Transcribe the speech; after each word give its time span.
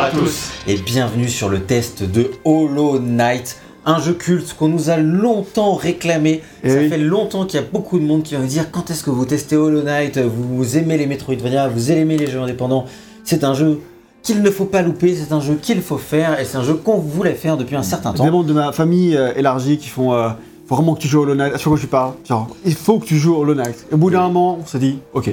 à 0.00 0.10
tous 0.10 0.50
et 0.66 0.76
bienvenue 0.76 1.28
sur 1.28 1.48
le 1.48 1.60
test 1.60 2.02
de 2.02 2.30
Hollow 2.44 2.98
Knight, 2.98 3.58
un 3.84 4.00
jeu 4.00 4.14
culte 4.14 4.54
qu'on 4.54 4.68
nous 4.68 4.88
a 4.90 4.96
longtemps 4.96 5.74
réclamé. 5.74 6.42
Eh 6.64 6.70
Ça 6.70 6.76
oui. 6.78 6.88
fait 6.88 6.98
longtemps 6.98 7.44
qu'il 7.44 7.60
y 7.60 7.62
a 7.62 7.66
beaucoup 7.70 7.98
de 7.98 8.04
monde 8.04 8.22
qui 8.22 8.34
va 8.34 8.40
nous 8.40 8.46
dire 8.46 8.70
quand 8.70 8.90
est-ce 8.90 9.02
que 9.04 9.10
vous 9.10 9.24
testez 9.26 9.56
Hollow 9.56 9.82
Knight, 9.82 10.18
vous 10.18 10.76
aimez 10.78 10.96
les 10.96 11.06
Metroidvania, 11.06 11.68
vous 11.68 11.90
aimez 11.90 12.16
les 12.16 12.26
jeux 12.28 12.40
indépendants. 12.40 12.86
C'est 13.24 13.44
un 13.44 13.52
jeu 13.54 13.80
qu'il 14.22 14.42
ne 14.42 14.50
faut 14.50 14.64
pas 14.64 14.82
louper, 14.82 15.14
c'est 15.14 15.32
un 15.34 15.40
jeu 15.40 15.58
qu'il 15.60 15.80
faut 15.82 15.98
faire 15.98 16.38
et 16.40 16.44
c'est 16.44 16.56
un 16.56 16.62
jeu 16.64 16.74
qu'on 16.74 16.98
voulait 16.98 17.34
faire 17.34 17.56
depuis 17.56 17.76
un 17.76 17.82
certain 17.82 18.12
Des 18.12 18.18
temps. 18.18 18.24
membres 18.30 18.44
de 18.44 18.52
ma 18.54 18.72
famille 18.72 19.16
euh, 19.16 19.32
élargie 19.36 19.76
qui 19.78 19.88
font 19.88 20.14
euh, 20.14 20.28
faut 20.66 20.76
vraiment 20.76 20.94
que 20.94 21.00
tu 21.00 21.08
joues 21.08 21.22
Hollow 21.22 21.34
Knight. 21.34 21.52
À 21.54 21.56
chaque 21.58 21.64
fois 21.64 21.76
que 21.76 21.82
je 21.82 21.86
parle, 21.86 22.12
genre, 22.28 22.48
il 22.64 22.74
faut 22.74 22.98
que 22.98 23.04
tu 23.06 23.18
joues 23.18 23.34
Hollow 23.36 23.54
Knight. 23.54 23.86
Et 23.90 23.94
au 23.94 23.98
bout 23.98 24.10
d'un 24.10 24.22
moment, 24.28 24.58
on 24.62 24.66
s'est 24.66 24.78
dit, 24.78 24.98
ok, 25.14 25.30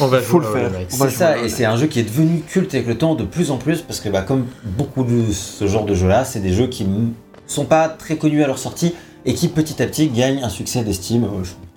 On 0.00 0.06
va 0.06 0.20
faut 0.20 0.38
le 0.38 0.46
faire. 0.46 0.70
C'est 0.88 1.10
ça, 1.10 1.38
et 1.38 1.48
c'est 1.48 1.64
un 1.64 1.76
jeu 1.76 1.86
qui 1.86 2.00
est 2.00 2.04
devenu 2.04 2.40
culte 2.40 2.74
avec 2.74 2.86
le 2.86 2.96
temps 2.96 3.14
de 3.14 3.24
plus 3.24 3.50
en 3.50 3.56
plus, 3.56 3.82
parce 3.82 4.00
que 4.00 4.08
bah, 4.08 4.22
comme 4.22 4.46
beaucoup 4.64 5.04
de 5.04 5.32
ce 5.32 5.66
genre 5.66 5.84
de 5.84 5.94
jeux-là, 5.94 6.24
c'est 6.24 6.40
des 6.40 6.52
jeux 6.52 6.68
qui 6.68 6.84
ne 6.84 7.08
sont 7.46 7.64
pas 7.64 7.88
très 7.88 8.16
connus 8.16 8.42
à 8.42 8.46
leur 8.46 8.58
sortie 8.58 8.94
et 9.24 9.34
qui 9.34 9.48
petit 9.48 9.82
à 9.82 9.86
petit 9.86 10.08
gagnent 10.08 10.42
un 10.42 10.48
succès 10.48 10.82
d'estime. 10.84 11.26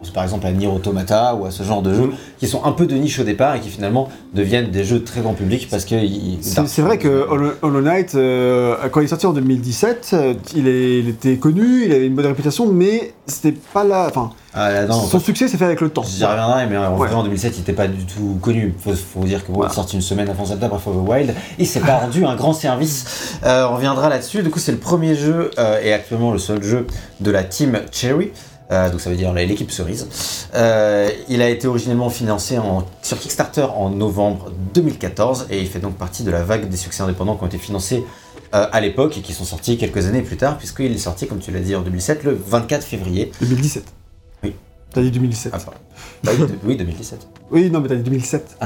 Pense 0.02 0.10
par 0.10 0.24
exemple 0.24 0.48
à 0.48 0.52
Nier 0.52 0.66
Automata 0.66 1.36
ou 1.36 1.46
à 1.46 1.52
ce 1.52 1.62
genre 1.62 1.84
de 1.84 1.94
jeux 1.94 2.10
qui 2.40 2.48
sont 2.48 2.64
un 2.66 2.72
peu 2.72 2.88
de 2.88 2.96
niche 2.96 3.20
au 3.20 3.24
départ 3.24 3.56
et 3.56 3.60
qui 3.60 3.70
finalement 3.70 4.10
deviennent 4.34 4.72
des 4.72 4.84
jeux 4.84 5.04
très 5.04 5.22
grand 5.22 5.34
public 5.36 5.68
parce 5.70 5.86
que 5.86 5.94
ils- 5.94 6.40
C'est 6.42 6.82
vrai 6.82 6.98
que 6.98 7.28
Hollow, 7.62 7.82
Knight, 7.82 8.16
euh, 8.16 8.76
quand 8.92 9.00
il 9.02 9.04
est 9.04 9.08
sorti 9.08 9.28
en 9.28 9.34
2017, 9.34 10.10
euh, 10.14 10.34
il, 10.56 10.68
est- 10.68 11.00
il 11.02 11.10
était 11.10 11.38
connu, 11.38 11.86
il 11.86 11.92
avait 11.94 12.08
une 12.08 12.16
bonne 12.16 12.26
réputation, 12.26 12.66
mais 12.66 13.14
c'était 13.28 13.52
pas 13.52 13.84
là. 13.84 14.08
Enfin, 14.10 14.32
Ah, 14.56 14.72
là, 14.72 14.86
non, 14.88 15.00
son 15.00 15.20
succès 15.20 15.48
s'est 15.48 15.56
fait 15.58 15.64
avec 15.66 15.80
le 15.80 15.90
temps. 15.90 16.04
J'y 16.04 16.26
reviendrai, 16.26 16.66
mais 16.68 16.76
en 16.78 16.98
Ouais. 16.98 17.08
vrai, 17.08 17.16
en 17.16 17.24
2007, 17.24 17.54
il 17.56 17.60
n'était 17.60 17.72
pas 17.72 17.88
du 17.88 18.04
tout 18.06 18.38
connu. 18.42 18.74
Faut, 18.80 18.92
faut 18.94 19.24
dire 19.24 19.42
que 19.46 19.48
bon, 19.50 19.54
il 19.54 19.58
Voilà. 19.58 19.72
est 19.72 19.76
sorti 19.76 19.96
une 19.96 20.02
semaine 20.02 20.28
avant 20.30 20.44
Zelda 20.46 20.68
Breath 20.68 20.88
of 20.88 20.96
the 20.96 21.08
Wild. 21.10 21.34
Il 21.60 21.66
s'est 21.68 21.80
pas 21.80 21.98
rendu 22.00 22.26
un 22.26 22.36
grand 22.36 22.52
service. 22.54 23.38
Euh, 23.46 23.68
on 23.70 23.76
reviendra 23.76 24.10
là-dessus. 24.10 24.42
Du 24.44 24.50
coup, 24.50 24.60
c'est 24.60 24.74
le 24.74 24.78
premier 24.80 25.14
jeu 25.16 25.52
euh, 25.60 25.80
et 25.84 25.94
actuellement 25.94 26.32
le 26.34 26.40
seul 26.40 26.62
jeu 26.64 26.86
de 27.22 27.32
la 27.32 27.44
team 27.44 27.80
Cherry. 27.92 28.32
Euh, 28.72 28.90
donc 28.90 29.02
ça 29.02 29.10
veut 29.10 29.16
dire 29.18 29.34
l'équipe 29.34 29.70
cerise. 29.72 30.08
Euh, 30.56 31.10
il 31.28 31.42
a 31.42 31.50
été 31.50 31.68
originellement 31.68 32.10
financé 32.10 32.58
en- 32.58 32.86
sur 33.02 33.20
Kickstarter 33.20 33.68
en 33.76 33.90
novembre 33.90 34.52
2014 34.74 35.48
et 35.50 35.60
il 35.60 35.68
fait 35.68 35.80
donc 35.80 35.96
partie 35.96 36.24
de 36.24 36.32
la 36.32 36.44
vague 36.44 36.70
des 36.70 36.78
succès 36.78 37.04
indépendants 37.04 37.36
qui 37.36 37.44
ont 37.44 37.48
été 37.48 37.58
financés 37.58 38.04
euh, 38.54 38.68
à 38.72 38.80
l'époque 38.82 39.18
et 39.18 39.22
qui 39.22 39.34
sont 39.34 39.44
sortis 39.46 39.78
quelques 39.78 40.06
années 40.08 40.22
plus 40.22 40.38
tard 40.38 40.58
puisqu'il 40.58 40.92
est 40.94 40.98
sorti, 40.98 41.28
comme 41.28 41.40
tu 41.40 41.52
l'as 41.52 41.60
dit, 41.60 41.76
en 41.76 41.82
2007, 41.82 42.24
le 42.24 42.34
24 42.34 42.84
février. 42.84 43.32
2017. 43.42 43.84
Oui. 44.44 44.56
T'as 44.94 45.02
dit 45.02 45.12
2017. 45.12 45.54
Ah. 45.56 45.60
Bah 46.24 46.32
oui, 46.38 46.46
de- 46.48 46.58
oui, 46.66 46.78
2017. 46.78 47.28
Oui, 47.52 47.70
non, 47.70 47.80
mais 47.82 47.88
t'as 47.90 47.96
dit 47.96 48.04
2007. 48.04 48.58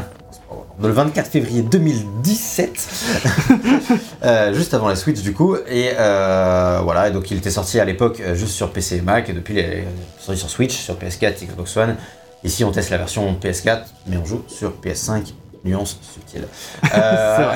Le 0.82 0.90
24 0.90 1.30
février 1.32 1.62
2017, 1.62 2.88
euh, 4.24 4.54
juste 4.54 4.74
avant 4.74 4.88
la 4.90 4.96
Switch 4.96 5.22
du 5.22 5.34
coup, 5.34 5.56
et 5.56 5.92
euh, 5.98 6.82
voilà, 6.84 7.08
et 7.08 7.12
donc 7.12 7.32
il 7.32 7.38
était 7.38 7.50
sorti 7.50 7.80
à 7.80 7.86
l'époque 7.86 8.20
euh, 8.20 8.36
juste 8.36 8.54
sur 8.54 8.72
PC 8.72 8.98
et 8.98 9.02
Mac, 9.02 9.30
et 9.30 9.34
depuis 9.34 9.54
il 9.56 9.60
est 9.60 9.88
sorti 10.20 10.40
sur 10.40 10.50
Switch, 10.50 10.74
sur 10.74 10.96
PS4, 10.96 11.46
Xbox 11.46 11.78
One. 11.78 11.96
Ici 12.44 12.64
on 12.64 12.72
teste 12.72 12.90
la 12.90 12.98
version 12.98 13.36
PS4, 13.42 13.84
mais 14.08 14.18
on 14.18 14.26
joue 14.26 14.44
sur 14.48 14.74
PS5, 14.84 15.34
nuance 15.64 15.98
subtile. 16.14 16.48
Euh, 16.94 17.54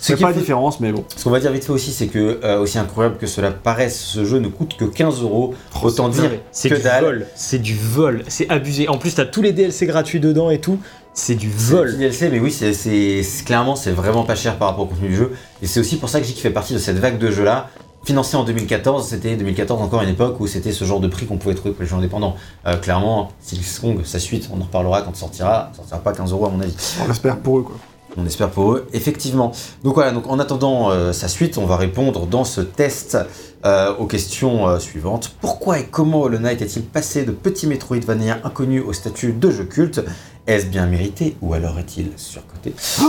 C'est 0.00 0.16
ce 0.16 0.22
pas 0.22 0.28
la 0.28 0.36
différence, 0.36 0.78
mais 0.78 0.92
bon. 0.92 1.04
ce 1.16 1.24
qu'on 1.24 1.30
va 1.30 1.40
dire 1.40 1.50
vite 1.50 1.64
fait 1.64 1.72
aussi, 1.72 1.90
c'est 1.90 2.06
que, 2.06 2.38
euh, 2.44 2.60
aussi 2.60 2.78
incroyable 2.78 3.16
que 3.18 3.26
cela 3.26 3.50
paraisse, 3.50 3.98
ce 3.98 4.24
jeu 4.24 4.38
ne 4.38 4.46
coûte 4.46 4.76
que 4.76 4.84
15 4.84 5.22
euros. 5.22 5.54
Autant 5.82 6.08
dire 6.08 6.30
C'est 6.52 6.68
que 6.68 6.76
du 6.76 6.82
dalle. 6.82 7.26
c'est 7.34 7.58
du 7.58 7.74
vol, 7.74 8.22
c'est 8.28 8.48
abusé. 8.48 8.88
En 8.88 8.96
plus, 8.96 9.16
t'as 9.16 9.24
tous 9.24 9.42
les 9.42 9.52
DLC 9.52 9.86
gratuits 9.86 10.20
dedans 10.20 10.50
et 10.50 10.60
tout, 10.60 10.78
c'est 11.18 11.34
du 11.34 11.50
vol. 11.50 11.98
DLC, 11.98 12.30
mais 12.30 12.38
oui, 12.38 12.52
c'est, 12.52 13.44
clairement, 13.44 13.76
c'est 13.76 13.90
vraiment 13.90 14.22
pas 14.22 14.36
cher 14.36 14.56
par 14.56 14.68
rapport 14.68 14.84
au 14.84 14.86
contenu 14.86 15.08
du 15.08 15.16
jeu. 15.16 15.32
Et 15.60 15.66
c'est 15.66 15.80
aussi 15.80 15.96
pour 15.96 16.08
ça 16.08 16.20
que 16.20 16.24
je 16.24 16.28
dis 16.28 16.34
qu'il 16.34 16.42
fait 16.42 16.50
partie 16.50 16.74
de 16.74 16.78
cette 16.78 16.98
vague 16.98 17.18
de 17.18 17.30
jeux-là. 17.30 17.70
Financé 18.04 18.36
en 18.36 18.44
2014, 18.44 19.08
c'était 19.08 19.36
2014 19.36 19.82
encore 19.82 20.00
une 20.02 20.08
époque 20.08 20.38
où 20.40 20.46
c'était 20.46 20.72
ce 20.72 20.84
genre 20.84 21.00
de 21.00 21.08
prix 21.08 21.26
qu'on 21.26 21.36
pouvait 21.36 21.56
trouver 21.56 21.74
pour 21.74 21.82
les 21.82 21.88
jeux 21.88 21.96
indépendants. 21.96 22.36
Euh, 22.66 22.76
clairement, 22.76 23.32
Silksong, 23.40 24.04
sa 24.04 24.20
suite, 24.20 24.48
on 24.52 24.60
en 24.60 24.64
reparlera 24.64 25.02
quand 25.02 25.14
sortira, 25.16 25.70
ça 25.72 25.78
sortira 25.78 25.98
pas 25.98 26.12
15 26.12 26.32
euros 26.32 26.46
à 26.46 26.50
mon 26.50 26.60
avis. 26.60 26.74
On 27.04 27.08
l'espère 27.08 27.36
pour 27.38 27.58
eux, 27.58 27.62
quoi. 27.62 27.76
On 28.18 28.26
espère 28.26 28.50
pour 28.50 28.72
eux, 28.72 28.86
effectivement. 28.92 29.52
Donc 29.84 29.94
voilà, 29.94 30.10
donc 30.10 30.26
en 30.28 30.38
attendant 30.38 30.90
euh, 30.90 31.12
sa 31.12 31.28
suite, 31.28 31.56
on 31.56 31.66
va 31.66 31.76
répondre 31.76 32.26
dans 32.26 32.44
ce 32.44 32.60
test 32.60 33.16
euh, 33.64 33.92
aux 33.98 34.06
questions 34.06 34.68
euh, 34.68 34.78
suivantes. 34.78 35.34
Pourquoi 35.40 35.80
et 35.80 35.84
comment 35.90 36.22
Hollow 36.22 36.38
Knight 36.38 36.62
est-il 36.62 36.84
passé 36.84 37.24
de 37.24 37.32
petit 37.32 37.66
Metroidvania 37.66 38.38
inconnu 38.44 38.80
au 38.80 38.92
statut 38.92 39.32
de 39.32 39.50
jeu 39.50 39.64
culte? 39.64 40.00
Est-ce 40.46 40.66
bien 40.66 40.86
mérité 40.86 41.36
ou 41.42 41.54
alors 41.54 41.76
est-il 41.78 42.12
surcoté? 42.16 42.72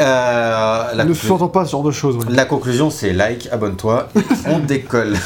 Euh, 0.00 0.94
la, 0.94 1.04
ne 1.04 1.12
sous-entend 1.12 1.48
pas 1.48 1.66
ce 1.66 1.72
genre 1.72 1.82
de 1.82 1.90
choses. 1.90 2.16
ouais. 2.16 2.24
la 2.30 2.46
conclusion, 2.46 2.88
c'est 2.88 3.12
like, 3.12 3.48
abonne-toi, 3.52 4.08
on 4.46 4.58
décolle. 4.58 5.16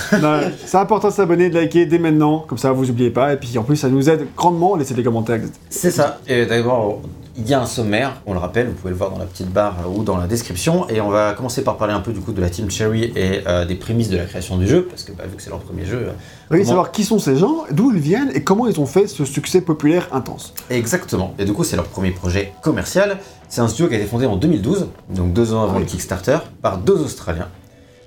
C'est 0.67 0.77
important 0.77 1.09
de 1.09 1.13
s'abonner, 1.13 1.51
de 1.51 1.55
liker 1.55 1.87
dès 1.87 1.99
maintenant, 1.99 2.41
comme 2.41 2.59
ça 2.59 2.73
vous 2.73 2.91
oubliez 2.91 3.11
pas. 3.11 3.35
Et 3.35 3.37
puis 3.37 3.57
en 3.59 3.63
plus, 3.63 3.77
ça 3.77 3.89
nous 3.89 4.11
aide 4.11 4.27
grandement. 4.37 4.75
Laissez 4.75 4.95
des 4.95 5.05
commentaires. 5.05 5.41
C'est 5.71 5.93
ça. 5.93 6.19
Et 6.27 6.47
d'abord, 6.47 7.01
il 7.39 7.49
y 7.49 7.53
a 7.55 7.61
un 7.61 7.67
sommaire, 7.67 8.23
on 8.25 8.33
le 8.33 8.39
rappelle, 8.39 8.69
vous 8.69 8.73
pouvez 8.75 8.91
le 8.91 8.97
voir 8.97 9.11
dans 9.11 9.19
la 9.19 9.27
petite 9.27 9.51
barre 9.51 9.77
ou 9.95 10.03
dans 10.03 10.17
la 10.17 10.27
description. 10.27 10.89
Et 10.89 11.01
on 11.01 11.11
va 11.11 11.35
commencer 11.35 11.63
par 11.63 11.77
parler 11.77 11.93
un 11.93 12.01
peu 12.01 12.13
du 12.13 12.21
coup 12.21 12.33
de 12.33 12.41
la 12.41 12.49
Team 12.49 12.71
Cherry 12.71 13.13
et 13.15 13.43
euh, 13.47 13.65
des 13.67 13.75
prémices 13.75 14.09
de 14.09 14.17
la 14.17 14.25
création 14.25 14.57
du 14.57 14.67
jeu, 14.67 14.87
parce 14.89 15.03
que 15.03 15.13
bah, 15.13 15.25
vu 15.29 15.37
que 15.37 15.43
c'est 15.43 15.51
leur 15.51 15.61
premier 15.61 15.85
jeu. 15.85 15.99
euh, 15.99 16.13
Oui, 16.51 16.59
comment- 16.59 16.65
savoir 16.69 16.93
qui 16.93 17.05
sont 17.05 17.19
ces 17.19 17.37
gens, 17.37 17.65
d'où 17.71 17.93
ils 17.93 18.01
viennent 18.01 18.31
et 18.35 18.43
comment 18.43 18.67
ils 18.67 18.81
ont 18.81 18.87
fait 18.87 19.07
ce 19.07 19.25
succès 19.25 19.61
populaire 19.61 20.09
intense. 20.13 20.55
Exactement. 20.71 21.35
Et 21.39 21.45
du 21.45 21.53
coup, 21.53 21.63
c'est 21.65 21.77
leur 21.77 21.87
premier 21.87 22.11
projet 22.11 22.53
commercial. 22.63 23.19
C'est 23.49 23.61
un 23.61 23.69
studio 23.69 23.89
qui 23.89 23.95
a 23.95 23.99
été 23.99 24.07
fondé 24.07 24.27
en 24.27 24.37
2012, 24.37 24.89
donc 25.11 25.33
deux 25.33 25.53
ans 25.53 25.63
avant 25.65 25.73
Ah 25.73 25.77
oui. 25.77 25.83
le 25.83 25.87
Kickstarter, 25.87 26.39
par 26.63 26.79
deux 26.79 27.01
Australiens. 27.01 27.49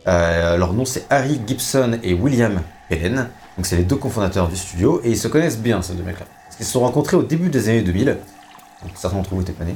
Euh, 0.08 0.58
leur 0.58 0.74
nom, 0.74 0.86
c'est 0.86 1.06
Harry 1.10 1.40
Gibson 1.46 2.00
et 2.04 2.14
William 2.14 2.62
Helen. 2.90 3.28
Donc, 3.58 3.66
c'est 3.66 3.76
les 3.76 3.84
deux 3.84 3.96
cofondateurs 3.98 4.48
du 4.48 4.56
studio 4.56 5.02
et 5.04 5.12
ils 5.12 5.18
se 5.18 5.28
connaissent 5.28 5.60
bien, 5.60 5.82
ces 5.82 5.94
deux 5.94 6.04
mecs-là. 6.04 6.26
Parce 6.46 6.56
qu'ils 6.56 6.66
se 6.66 6.72
sont 6.72 6.80
rencontrés 6.80 7.16
au 7.18 7.22
début 7.24 7.50
des 7.50 7.70
années 7.70 7.82
2000. 7.82 8.18
Certains 8.96 9.18
d'entre 9.18 9.34
vous 9.36 9.42
étaient 9.42 9.52
pas 9.52 9.66
nés. 9.66 9.76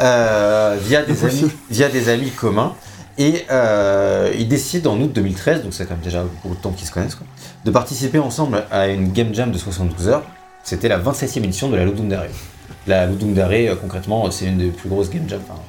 Euh, 0.00 0.76
via, 0.80 1.02
des 1.02 1.24
amis, 1.24 1.50
via 1.70 1.88
des 1.88 2.08
amis 2.08 2.30
communs. 2.30 2.74
Et 3.18 3.44
euh, 3.50 4.30
ils 4.38 4.46
décident 4.46 4.92
en 4.92 5.00
août 5.00 5.10
2013, 5.14 5.62
donc 5.62 5.72
c'est 5.72 5.84
quand 5.86 5.94
même 5.94 6.04
déjà 6.04 6.22
beaucoup 6.22 6.54
de 6.54 6.60
temps 6.60 6.72
qu'ils 6.72 6.86
se 6.86 6.92
connaissent, 6.92 7.14
quoi, 7.14 7.26
de 7.64 7.70
participer 7.70 8.18
ensemble 8.18 8.64
à 8.70 8.88
une 8.88 9.10
game 9.10 9.34
jam 9.34 9.50
de 9.50 9.56
72 9.56 10.08
heures. 10.08 10.22
C'était 10.62 10.88
la 10.88 10.98
27e 10.98 11.38
édition 11.38 11.70
de 11.70 11.76
la 11.76 11.86
Ludum 11.86 12.08
Dare. 12.10 12.24
La 12.86 13.06
Ludum 13.06 13.32
Dare, 13.32 13.48
euh, 13.52 13.74
concrètement, 13.74 14.30
c'est 14.30 14.44
une 14.46 14.58
des 14.58 14.68
plus 14.68 14.90
grosses 14.90 15.08
game 15.08 15.26
jams. 15.26 15.40
Enfin, 15.48 15.60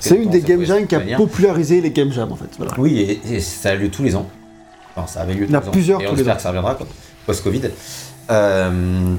C'est 0.00 0.16
une 0.16 0.28
des 0.28 0.42
game 0.42 0.62
jams 0.62 0.86
qui 0.86 0.94
a 0.94 1.16
popularisé 1.16 1.80
les 1.80 1.90
game 1.90 2.12
jams 2.12 2.32
en 2.32 2.36
fait. 2.36 2.50
Voilà. 2.58 2.72
Oui, 2.76 3.00
et, 3.00 3.36
et 3.36 3.40
ça 3.40 3.70
a 3.70 3.74
lieu 3.76 3.90
tous 3.90 4.02
les 4.02 4.14
ans. 4.14 4.28
Enfin, 4.94 5.06
ça 5.06 5.22
avait 5.22 5.32
lieu 5.32 5.46
tous 5.46 5.52
Il 5.52 5.54
y 5.54 5.56
en 5.56 5.58
a 5.58 5.62
les 5.62 5.68
ans. 5.68 5.70
plusieurs 5.70 5.98
tous 6.00 6.06
on 6.06 6.12
les 6.12 6.18
espère 6.20 6.34
ans. 6.34 6.36
que 6.36 6.42
ça 6.42 6.48
reviendra, 6.50 6.74
quoi, 6.74 6.86
post-Covid. 7.24 7.62
Euh, 8.30 9.14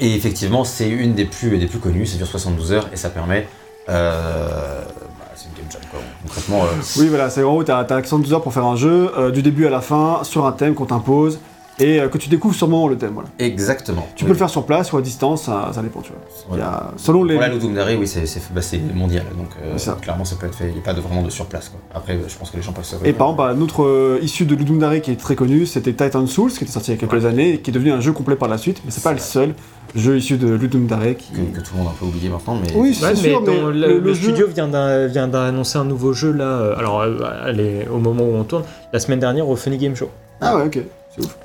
et 0.00 0.14
effectivement, 0.14 0.64
c'est 0.64 0.88
une 0.88 1.14
des 1.14 1.24
plus, 1.24 1.58
des 1.58 1.66
plus 1.66 1.78
connues, 1.78 2.06
ça 2.06 2.16
dure 2.16 2.26
72 2.26 2.72
heures 2.72 2.88
et 2.92 2.96
ça 2.96 3.10
permet. 3.10 3.46
euh, 3.88 4.82
bah, 5.18 5.26
c'est 5.34 5.46
une 5.48 5.54
game 5.54 5.70
jam, 5.70 5.80
quoi. 5.90 6.00
Concrètement, 6.22 6.64
euh, 6.64 6.82
Oui, 6.98 7.08
voilà, 7.08 7.30
c'est 7.30 7.42
en 7.42 7.52
gros, 7.52 7.64
t'as 7.64 7.84
t'as 7.84 7.98
72 8.02 8.32
heures 8.34 8.42
pour 8.42 8.52
faire 8.52 8.64
un 8.64 8.76
jeu, 8.76 9.10
euh, 9.16 9.30
du 9.30 9.42
début 9.42 9.66
à 9.66 9.70
la 9.70 9.80
fin, 9.80 10.20
sur 10.24 10.46
un 10.46 10.52
thème 10.52 10.74
qu'on 10.74 10.86
t'impose, 10.86 11.38
et 11.78 12.00
euh, 12.00 12.08
que 12.08 12.18
tu 12.18 12.28
découvres 12.28 12.54
sur 12.54 12.66
le 12.68 12.88
le 12.90 12.96
thème. 12.98 13.12
Voilà. 13.14 13.28
exactement. 13.38 14.06
Tu 14.16 14.24
peux 14.24 14.30
le 14.32 14.36
faire 14.36 14.50
sur 14.50 14.64
place 14.66 14.92
ou 14.92 14.96
à 14.96 15.02
distance, 15.02 15.42
ça, 15.44 15.70
ça 15.72 15.82
dépend, 15.82 16.00
tu 16.00 16.10
vois. 16.12 16.56
Il 16.56 16.58
y 16.58 16.62
a, 16.62 16.92
selon 16.96 17.24
les. 17.24 17.36
La 17.38 17.48
Ludum 17.48 17.74
Dare, 17.74 17.88
oui, 17.98 18.06
c'est 18.06 18.24
bah, 18.52 18.62
c'est 18.62 18.78
mondial, 18.94 19.24
donc 19.36 19.48
euh, 19.62 19.76
ça. 19.78 19.96
clairement 20.00 20.24
ça 20.24 20.36
peut 20.36 20.46
être 20.46 20.54
fait. 20.54 20.68
Il 20.68 20.72
n'y 20.74 20.78
a 20.78 20.82
pas 20.82 20.94
de, 20.94 21.00
vraiment 21.00 21.22
de 21.22 21.30
sur 21.30 21.46
place. 21.46 21.68
Quoi. 21.68 21.80
Après, 21.94 22.18
je 22.26 22.36
pense 22.36 22.50
que 22.50 22.56
les 22.56 22.62
gens 22.62 22.72
peuvent 22.72 22.84
se. 22.84 22.96
Et 23.04 23.12
par 23.12 23.28
exemple, 23.28 23.38
bah, 23.38 23.54
notre 23.54 23.82
euh, 23.84 24.18
issue 24.22 24.44
de 24.46 24.54
Ludum 24.54 24.78
Dare 24.78 25.00
qui 25.00 25.10
est 25.10 25.16
très 25.20 25.34
connu, 25.36 25.66
c'était 25.66 25.92
Titan 25.92 26.26
Souls, 26.26 26.50
qui 26.52 26.64
était 26.64 26.72
sorti 26.72 26.90
il 26.92 26.94
y 26.94 26.96
a 26.98 27.00
quelques 27.06 27.24
années, 27.24 27.54
et 27.54 27.60
qui 27.60 27.70
est 27.70 27.74
devenu 27.74 27.92
un 27.92 28.00
jeu 28.00 28.12
complet 28.12 28.36
par 28.36 28.48
la 28.48 28.58
suite, 28.58 28.80
mais 28.84 28.90
c'est 28.90 29.02
pas 29.04 29.12
le 29.12 29.18
seul 29.18 29.54
jeu 29.94 30.16
issu 30.18 30.36
de 30.36 30.48
Ludum 30.48 30.86
Dare 30.86 31.16
qui. 31.18 31.32
que, 31.32 31.58
que 31.58 31.64
tout 31.64 31.72
le 31.74 31.78
monde 31.78 31.88
a 31.88 31.90
un 31.90 31.94
peu 31.98 32.04
oublié 32.06 32.28
maintenant, 32.28 32.56
mais 32.56 32.68
Oui, 32.74 32.88
Ouais, 32.90 32.94
c'est 33.14 33.22
mais 33.22 33.30
sûr, 33.30 33.42
mais 33.46 33.60
le, 33.60 33.72
le- 33.72 33.86
le 33.88 33.98
le 34.00 34.14
jeu- 34.14 34.22
studio 34.32 34.46
vient 34.48 34.68
d'annoncer 34.68 35.78
un 35.78 35.84
nouveau 35.84 36.12
jeu 36.12 36.32
là. 36.32 36.44
euh, 36.44 36.76
Alors, 36.78 37.00
euh, 37.00 37.16
elle 37.46 37.60
est 37.60 37.88
au 37.88 37.98
moment 37.98 38.22
où 38.24 38.34
on 38.36 38.44
tourne, 38.44 38.64
la 38.92 38.98
semaine 39.00 39.20
dernière 39.20 39.48
au 39.48 39.56
Funny 39.56 39.78
Game 39.78 39.94
Show. 39.96 40.10
Ah 40.40 40.56
ouais, 40.56 40.64
ok, 40.66 40.78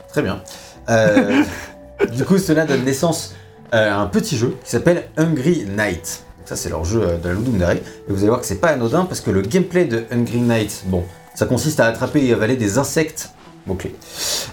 Très 0.10 0.22
bien. 0.22 0.42
Euh, 0.90 1.44
du 2.16 2.26
coup, 2.26 2.38
cela 2.38 2.66
donne 2.66 2.84
naissance 2.84 3.34
à 3.72 4.00
un 4.00 4.08
petit 4.08 4.38
jeu 4.38 4.56
qui 4.64 4.70
s'appelle 4.70 5.08
Hungry 5.18 5.66
Night. 5.66 6.24
Donc 6.38 6.48
ça, 6.48 6.56
c'est 6.56 6.70
leur 6.70 6.84
jeu 6.84 7.02
euh, 7.02 7.18
de 7.18 7.30
la 7.30 7.36
Ludum. 7.36 7.56
Et 7.56 7.82
vous 8.10 8.18
allez 8.18 8.28
voir 8.28 8.42
que 8.42 8.46
c'est 8.46 8.60
pas 8.60 8.70
anodin 8.70 9.06
parce 9.06 9.22
que 9.22 9.32
le 9.32 9.42
gameplay 9.42 9.86
de 9.86 10.04
Hungry 10.12 10.42
Night, 10.42 10.84
bon, 10.88 11.04
ça 11.36 11.46
consiste 11.46 11.80
à 11.80 11.86
attraper 11.86 12.26
et 12.26 12.34
avaler 12.34 12.58
des 12.58 12.78
insectes. 12.78 13.30
Mot-clé. 13.68 13.94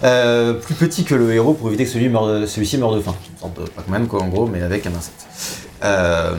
Euh, 0.03 0.53
plus 0.53 0.75
petit 0.75 1.03
que 1.03 1.15
le 1.15 1.33
héros 1.33 1.55
pour 1.55 1.69
éviter 1.69 1.83
que 1.83 1.89
celui-ci 1.89 2.77
meure 2.77 2.93
de 2.93 3.01
faim. 3.01 3.15
Une 3.31 3.39
sorte 3.39 3.59
de 3.59 3.67
Pac-Man, 3.67 4.07
quoi, 4.07 4.21
en 4.21 4.27
gros, 4.27 4.45
mais 4.45 4.61
avec 4.61 4.85
un 4.85 4.93
insecte. 4.93 5.25
Euh, 5.83 6.35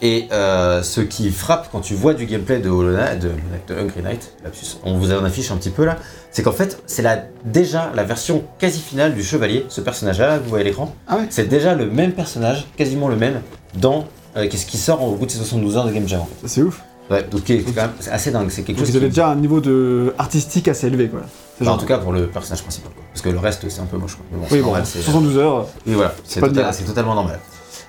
et 0.00 0.28
euh, 0.32 0.82
ce 0.82 1.00
qui 1.00 1.30
frappe 1.30 1.68
quand 1.72 1.80
tu 1.80 1.94
vois 1.94 2.14
du 2.14 2.26
gameplay 2.26 2.58
de, 2.60 2.68
Hollow 2.70 2.92
Knight- 2.96 3.18
de, 3.20 3.30
de 3.74 3.80
Hungry 3.80 4.02
Night, 4.02 4.32
lapsus, 4.44 4.76
on 4.84 4.96
vous 4.96 5.12
en 5.12 5.24
affiche 5.24 5.50
un 5.50 5.56
petit 5.56 5.70
peu 5.70 5.84
là, 5.84 5.96
c'est 6.30 6.42
qu'en 6.42 6.52
fait, 6.52 6.80
c'est 6.86 7.02
la, 7.02 7.24
déjà 7.44 7.90
la 7.94 8.04
version 8.04 8.44
quasi 8.58 8.80
finale 8.80 9.14
du 9.14 9.22
chevalier, 9.24 9.66
ce 9.68 9.80
personnage-là, 9.80 10.38
que 10.38 10.44
vous 10.44 10.50
voyez 10.50 10.64
à 10.64 10.68
l'écran. 10.68 10.94
Ah 11.08 11.16
ouais 11.16 11.26
C'est 11.30 11.48
déjà 11.48 11.74
le 11.74 11.86
même 11.90 12.12
personnage, 12.12 12.66
quasiment 12.76 13.08
le 13.08 13.16
même, 13.16 13.40
dans 13.74 14.06
euh, 14.36 14.46
qu'est-ce 14.48 14.66
qui 14.66 14.76
sort 14.78 15.02
au 15.02 15.16
bout 15.16 15.26
de 15.26 15.30
ces 15.30 15.38
72 15.38 15.76
heures 15.76 15.86
de 15.86 15.92
Game 15.92 16.06
Jam. 16.06 16.20
en 16.20 16.26
fait. 16.26 16.46
C'est 16.46 16.62
ouf. 16.62 16.80
Ouais, 17.10 17.22
donc 17.22 17.40
c'est 17.46 17.62
quand 17.62 17.74
même 17.80 17.90
assez 18.12 18.30
dingue. 18.30 18.50
C'est 18.50 18.62
quelque 18.62 18.76
Donc 18.76 18.86
chose 18.86 18.94
avaient 18.96 19.06
qui- 19.06 19.12
déjà 19.12 19.28
un 19.30 19.36
niveau 19.36 19.62
de 19.62 20.12
artistique 20.18 20.68
assez 20.68 20.88
élevé, 20.88 21.08
quoi. 21.08 21.20
Enfin, 21.60 21.70
en 21.72 21.78
tout 21.78 21.86
cas 21.86 21.96
pour 21.98 22.12
le 22.12 22.26
personnage 22.26 22.60
principal. 22.62 22.92
Quoi. 22.92 23.02
Parce 23.10 23.22
que 23.22 23.30
le 23.30 23.38
reste, 23.38 23.66
c'est 23.70 23.80
un 23.80 23.86
peu 23.86 23.96
moche. 23.96 24.14
Quoi. 24.16 24.26
Mais 24.30 24.38
bon, 24.38 24.44
oui, 24.52 24.58
bon, 24.58 24.64
normal, 24.66 24.82
c'est- 24.84 25.00
72 25.00 25.38
heures. 25.38 25.66
Oui, 25.86 25.94
voilà, 25.94 26.14
total- 26.38 26.68
c'est 26.74 26.84
totalement 26.84 27.14
normal. 27.14 27.40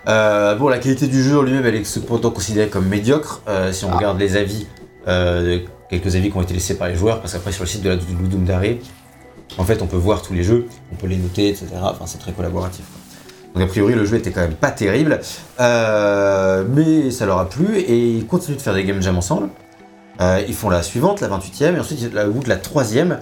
Euh, 0.08 0.56
bon, 0.56 0.70
la 0.70 0.78
qualité 0.80 1.08
du 1.08 1.22
jeu 1.24 1.38
en 1.38 1.42
lui-même, 1.42 1.66
elle 1.66 1.76
est 1.76 1.84
cependant 1.84 2.32
considérée 2.32 2.70
comme 2.70 2.88
médiocre. 2.88 3.42
euh, 3.48 3.72
si 3.72 3.86
on 3.86 3.90
Ah. 3.92 3.98
regarde 3.98 4.20
les 4.20 4.38
avis, 4.38 4.66
euh, 5.08 5.60
quelques 5.90 6.16
avis 6.16 6.32
qui 6.32 6.38
ont 6.38 6.42
été 6.42 6.54
laissés 6.54 6.78
par 6.78 6.88
les 6.88 6.96
joueurs, 6.96 7.20
parce 7.22 7.34
qu'après 7.34 7.52
sur 7.52 7.64
le 7.64 7.70
site 7.70 7.82
de 7.84 7.90
la 7.90 7.96
Ludum 7.96 8.44
Dare, 8.46 8.62
en 9.58 9.64
fait, 9.64 9.82
on 9.82 9.88
peut 9.88 9.98
voir 9.98 10.22
tous 10.22 10.34
les 10.34 10.44
jeux, 10.44 10.68
on 10.92 10.96
peut 10.96 11.08
les 11.08 11.18
noter, 11.18 11.50
etc. 11.50 11.68
Enfin, 11.82 12.06
c'est 12.06 12.20
très 12.20 12.32
collaboratif. 12.32 12.86
quoi. 12.86 13.60
Donc 13.62 13.70
a 13.70 13.72
priori, 13.72 13.94
le 13.96 14.06
jeu 14.06 14.18
était 14.18 14.32
quand 14.32 14.42
même 14.42 14.54
pas 14.54 14.70
terrible, 14.72 15.20
mais 15.60 17.12
ça 17.12 17.26
leur 17.26 17.40
a 17.40 17.50
plu 17.50 17.78
et 17.80 17.98
ils 18.18 18.26
continuent 18.28 18.58
de 18.58 18.62
faire 18.62 18.76
des 18.76 18.84
game 18.84 19.02
jams 19.02 19.18
ensemble. 19.18 19.50
Ils 20.48 20.54
font 20.54 20.70
la 20.70 20.84
suivante, 20.84 21.20
la 21.22 21.28
28e, 21.30 21.76
et 21.76 21.80
ensuite 21.80 22.14
la, 22.14 22.28
au 22.28 22.32
bout 22.32 22.44
de 22.44 22.50
la 22.50 22.58
troisième, 22.58 23.20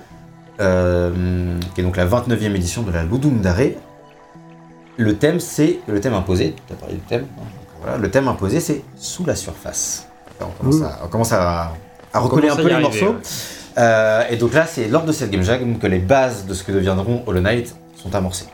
qui 0.59 0.63
est 0.63 1.83
donc 1.83 1.95
la 1.95 2.05
29e 2.05 2.55
édition 2.55 2.81
de 2.83 2.91
la 2.91 3.03
Ludum 3.03 3.39
Dare. 3.39 3.57
Le 4.97 5.15
thème, 5.17 5.39
c'est 5.39 5.79
le 5.87 5.99
thème 6.01 6.13
imposé. 6.13 6.55
Tu 6.67 6.73
as 6.73 6.75
parlé 6.75 6.95
du 6.95 7.01
thème. 7.01 7.25
hein, 7.39 7.43
voilà, 7.81 7.97
le 7.97 8.09
thème 8.09 8.27
imposé, 8.27 8.59
c'est 8.59 8.83
sous 8.95 9.25
la 9.25 9.35
surface. 9.35 10.07
Enfin, 10.39 10.51
on, 10.59 10.63
commence 10.63 10.81
à, 10.81 10.99
on 11.03 11.07
commence 11.07 11.31
à, 11.33 11.61
à 12.13 12.21
On 12.21 12.21
recoller 12.23 12.47
un 12.49 12.55
commence 12.55 12.63
peu 12.63 12.67
les 12.69 12.73
arriver, 12.73 13.01
morceaux. 13.05 13.15
ouais. 13.17 13.21
Euh, 13.77 14.23
et 14.31 14.37
donc 14.37 14.53
là, 14.53 14.65
c'est 14.65 14.87
lors 14.87 15.03
de 15.05 15.11
cette 15.11 15.29
game 15.29 15.43
jam 15.43 15.77
que 15.77 15.85
les 15.87 15.99
bases 15.99 16.45
de 16.47 16.53
ce 16.55 16.63
que 16.63 16.71
deviendront 16.71 17.21
Hollow 17.27 17.41
Knight 17.41 17.75
sont 17.95 18.13
amorcées. 18.15 18.47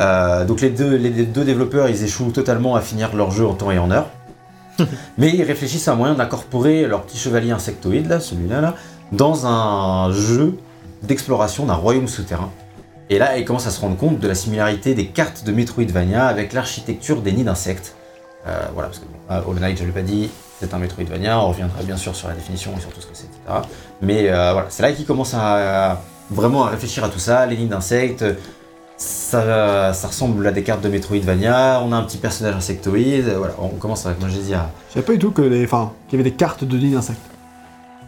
Euh, 0.00 0.44
donc 0.44 0.60
les 0.60 0.70
deux, 0.70 0.96
les 0.96 1.10
deux 1.10 1.44
développeurs, 1.44 1.88
ils 1.88 2.02
échouent 2.02 2.32
totalement 2.32 2.74
à 2.74 2.80
finir 2.80 3.14
leur 3.14 3.30
jeu 3.30 3.46
en 3.46 3.54
temps 3.54 3.70
et 3.70 3.78
en 3.78 3.90
heure. 3.92 4.08
Mais 5.18 5.30
ils 5.30 5.42
réfléchissent 5.44 5.86
à 5.88 5.92
un 5.92 5.96
moyen 5.96 6.14
d'incorporer 6.14 6.86
leur 6.86 7.02
petit 7.02 7.18
chevalier 7.18 7.52
insectoïde, 7.52 8.08
là, 8.08 8.18
celui-là, 8.18 8.60
là, 8.60 8.74
dans 9.12 9.46
un 9.46 10.10
jeu 10.12 10.56
d'exploration 11.02 11.66
d'un 11.66 11.74
royaume 11.74 12.08
souterrain. 12.08 12.50
Et 13.12 13.18
là, 13.18 13.36
ils 13.36 13.44
commencent 13.44 13.66
à 13.66 13.72
se 13.72 13.80
rendre 13.80 13.96
compte 13.96 14.20
de 14.20 14.28
la 14.28 14.36
similarité 14.36 14.94
des 14.94 15.06
cartes 15.06 15.42
de 15.44 15.50
Metroidvania 15.50 16.26
avec 16.26 16.52
l'architecture 16.52 17.22
des 17.22 17.32
nids 17.32 17.42
d'insectes. 17.42 17.96
Euh, 18.46 18.66
voilà, 18.72 18.88
parce 18.88 19.00
que 19.00 19.04
bon, 19.04 19.18
ah, 19.28 19.42
Hollow 19.44 19.58
Knight, 19.58 19.76
je 19.78 19.82
ne 19.82 19.88
l'ai 19.88 19.92
pas 19.92 20.02
dit, 20.02 20.30
c'est 20.60 20.72
un 20.72 20.78
Metroidvania, 20.78 21.40
on 21.40 21.48
reviendra 21.48 21.82
bien 21.82 21.96
sûr 21.96 22.14
sur 22.14 22.28
la 22.28 22.34
définition 22.34 22.72
et 22.78 22.80
sur 22.80 22.90
tout 22.90 23.00
ce 23.00 23.06
que 23.06 23.14
c'est, 23.14 23.24
etc. 23.24 23.68
Mais 24.00 24.30
euh, 24.30 24.52
voilà, 24.52 24.68
c'est 24.70 24.84
là 24.84 24.92
qu'ils 24.92 25.06
commencent 25.06 25.34
à, 25.34 26.00
vraiment 26.30 26.64
à 26.64 26.70
réfléchir 26.70 27.02
à 27.02 27.08
tout 27.08 27.18
ça, 27.18 27.44
les 27.46 27.56
nids 27.56 27.66
d'insectes, 27.66 28.24
ça, 28.96 29.90
ressemble 29.90 30.46
à 30.46 30.52
des 30.52 30.62
cartes 30.62 30.82
de 30.82 30.88
Metroidvania, 30.88 31.82
on 31.84 31.90
a 31.92 31.96
un 31.96 32.04
petit 32.04 32.18
personnage 32.18 32.54
insectoïde, 32.54 33.28
voilà, 33.36 33.54
on 33.58 33.70
commence 33.70 34.06
à, 34.06 34.12
comme 34.12 34.30
j'ai 34.30 34.40
dit, 34.40 34.54
à... 34.54 34.70
Je 34.88 34.94
savais 34.94 35.06
pas 35.06 35.12
du 35.14 35.18
tout 35.18 35.32
qu'il 35.32 35.44
y 35.52 36.14
avait 36.14 36.22
des 36.22 36.32
cartes 36.32 36.62
de 36.62 36.78
nids 36.78 36.92
d'insectes. 36.92 37.18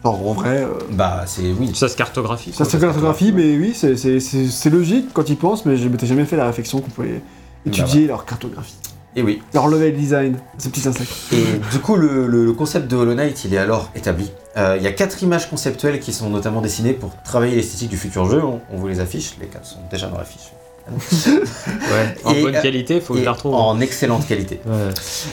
Genre 0.03 0.27
en 0.27 0.33
vrai, 0.33 0.63
euh, 0.63 0.67
Bah, 0.91 1.23
c'est... 1.25 1.51
oui, 1.57 1.71
Ça 1.73 1.87
se 1.87 1.95
cartographie. 1.95 2.51
ça 2.53 2.65
c'est 2.65 2.79
cartographie, 2.79 3.31
mais 3.31 3.55
oui, 3.57 3.73
c'est- 3.73 4.69
logique 4.69 5.07
quand 5.13 5.29
ils 5.29 5.37
pensent, 5.37 5.65
mais 5.65 5.77
je 5.77 5.87
m'étais 5.87 6.05
jamais 6.07 6.25
fait 6.25 6.35
la 6.35 6.45
réflexion 6.47 6.81
qu'on 6.81 6.89
pouvait 6.89 7.21
étudier 7.65 8.07
leur 8.07 8.25
cartographie, 8.25 8.75
et 9.15 9.21
oui. 9.21 9.41
leur 9.53 9.67
level 9.67 9.95
design, 9.95 10.37
ces 10.57 10.69
petits 10.69 10.85
insectes. 10.87 11.11
Et 11.31 11.43
du 11.71 11.79
coup, 11.79 11.95
le, 11.95 12.27
le- 12.27 12.45
le 12.45 12.51
concept 12.53 12.89
de 12.91 12.95
Hollow 12.97 13.13
Knight, 13.15 13.45
il 13.45 13.53
est 13.53 13.57
alors 13.57 13.89
établi. 13.95 14.29
Euh, 14.57 14.75
Il 14.77 14.83
y 14.83 14.87
a 14.87 14.91
quatre 14.91 15.23
images 15.23 15.49
conceptuelles 15.49 15.99
qui 15.99 16.11
sont 16.11 16.29
notamment 16.29 16.59
dessinées 16.61 16.93
pour 16.93 17.11
travailler 17.23 17.55
l'esthétique 17.55 17.89
du 17.89 17.97
futur 17.97 18.29
jeu. 18.29 18.43
On, 18.43 18.59
on 18.71 18.77
vous 18.77 18.87
les 18.89 18.99
affiche, 18.99 19.35
les 19.39 19.47
quatre 19.47 19.65
sont 19.65 19.79
déjà 19.89 20.07
dans 20.07 20.17
la 20.17 20.25
fiche. 20.25 20.51
Ouais. 20.91 22.15
En 22.25 22.33
Et, 22.33 22.41
bonne 22.43 22.55
euh, 22.55 22.61
qualité, 22.61 22.99
faut 23.01 23.13
que 23.13 23.19
je 23.19 23.25
la 23.25 23.31
retrouve. 23.31 23.53
en 23.55 23.79
excellente 23.79 24.27
qualité. 24.27 24.59
Ouais. 24.65 24.71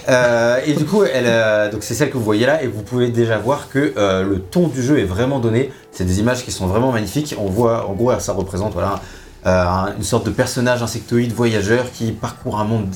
Euh, 0.08 0.60
et 0.64 0.74
du 0.74 0.84
coup, 0.84 1.02
elle, 1.04 1.24
euh, 1.26 1.70
donc 1.70 1.82
c'est 1.82 1.94
celle 1.94 2.10
que 2.10 2.16
vous 2.16 2.24
voyez 2.24 2.46
là, 2.46 2.62
et 2.62 2.66
vous 2.66 2.82
pouvez 2.82 3.08
déjà 3.08 3.38
voir 3.38 3.68
que 3.68 3.92
euh, 3.96 4.22
le 4.22 4.38
ton 4.40 4.68
du 4.68 4.82
jeu 4.82 4.98
est 4.98 5.04
vraiment 5.04 5.38
donné. 5.40 5.72
C'est 5.92 6.04
des 6.04 6.20
images 6.20 6.44
qui 6.44 6.52
sont 6.52 6.66
vraiment 6.66 6.92
magnifiques. 6.92 7.34
On 7.38 7.46
voit, 7.46 7.88
en 7.88 7.94
gros, 7.94 8.12
ça 8.20 8.32
représente 8.32 8.72
voilà, 8.74 9.00
un- 9.44 9.92
une 9.96 10.02
sorte 10.04 10.26
de 10.26 10.30
personnage 10.30 10.82
insectoïde 10.82 11.32
voyageur 11.32 11.90
qui 11.92 12.12
parcourt 12.12 12.60
un 12.60 12.64
monde 12.64 12.88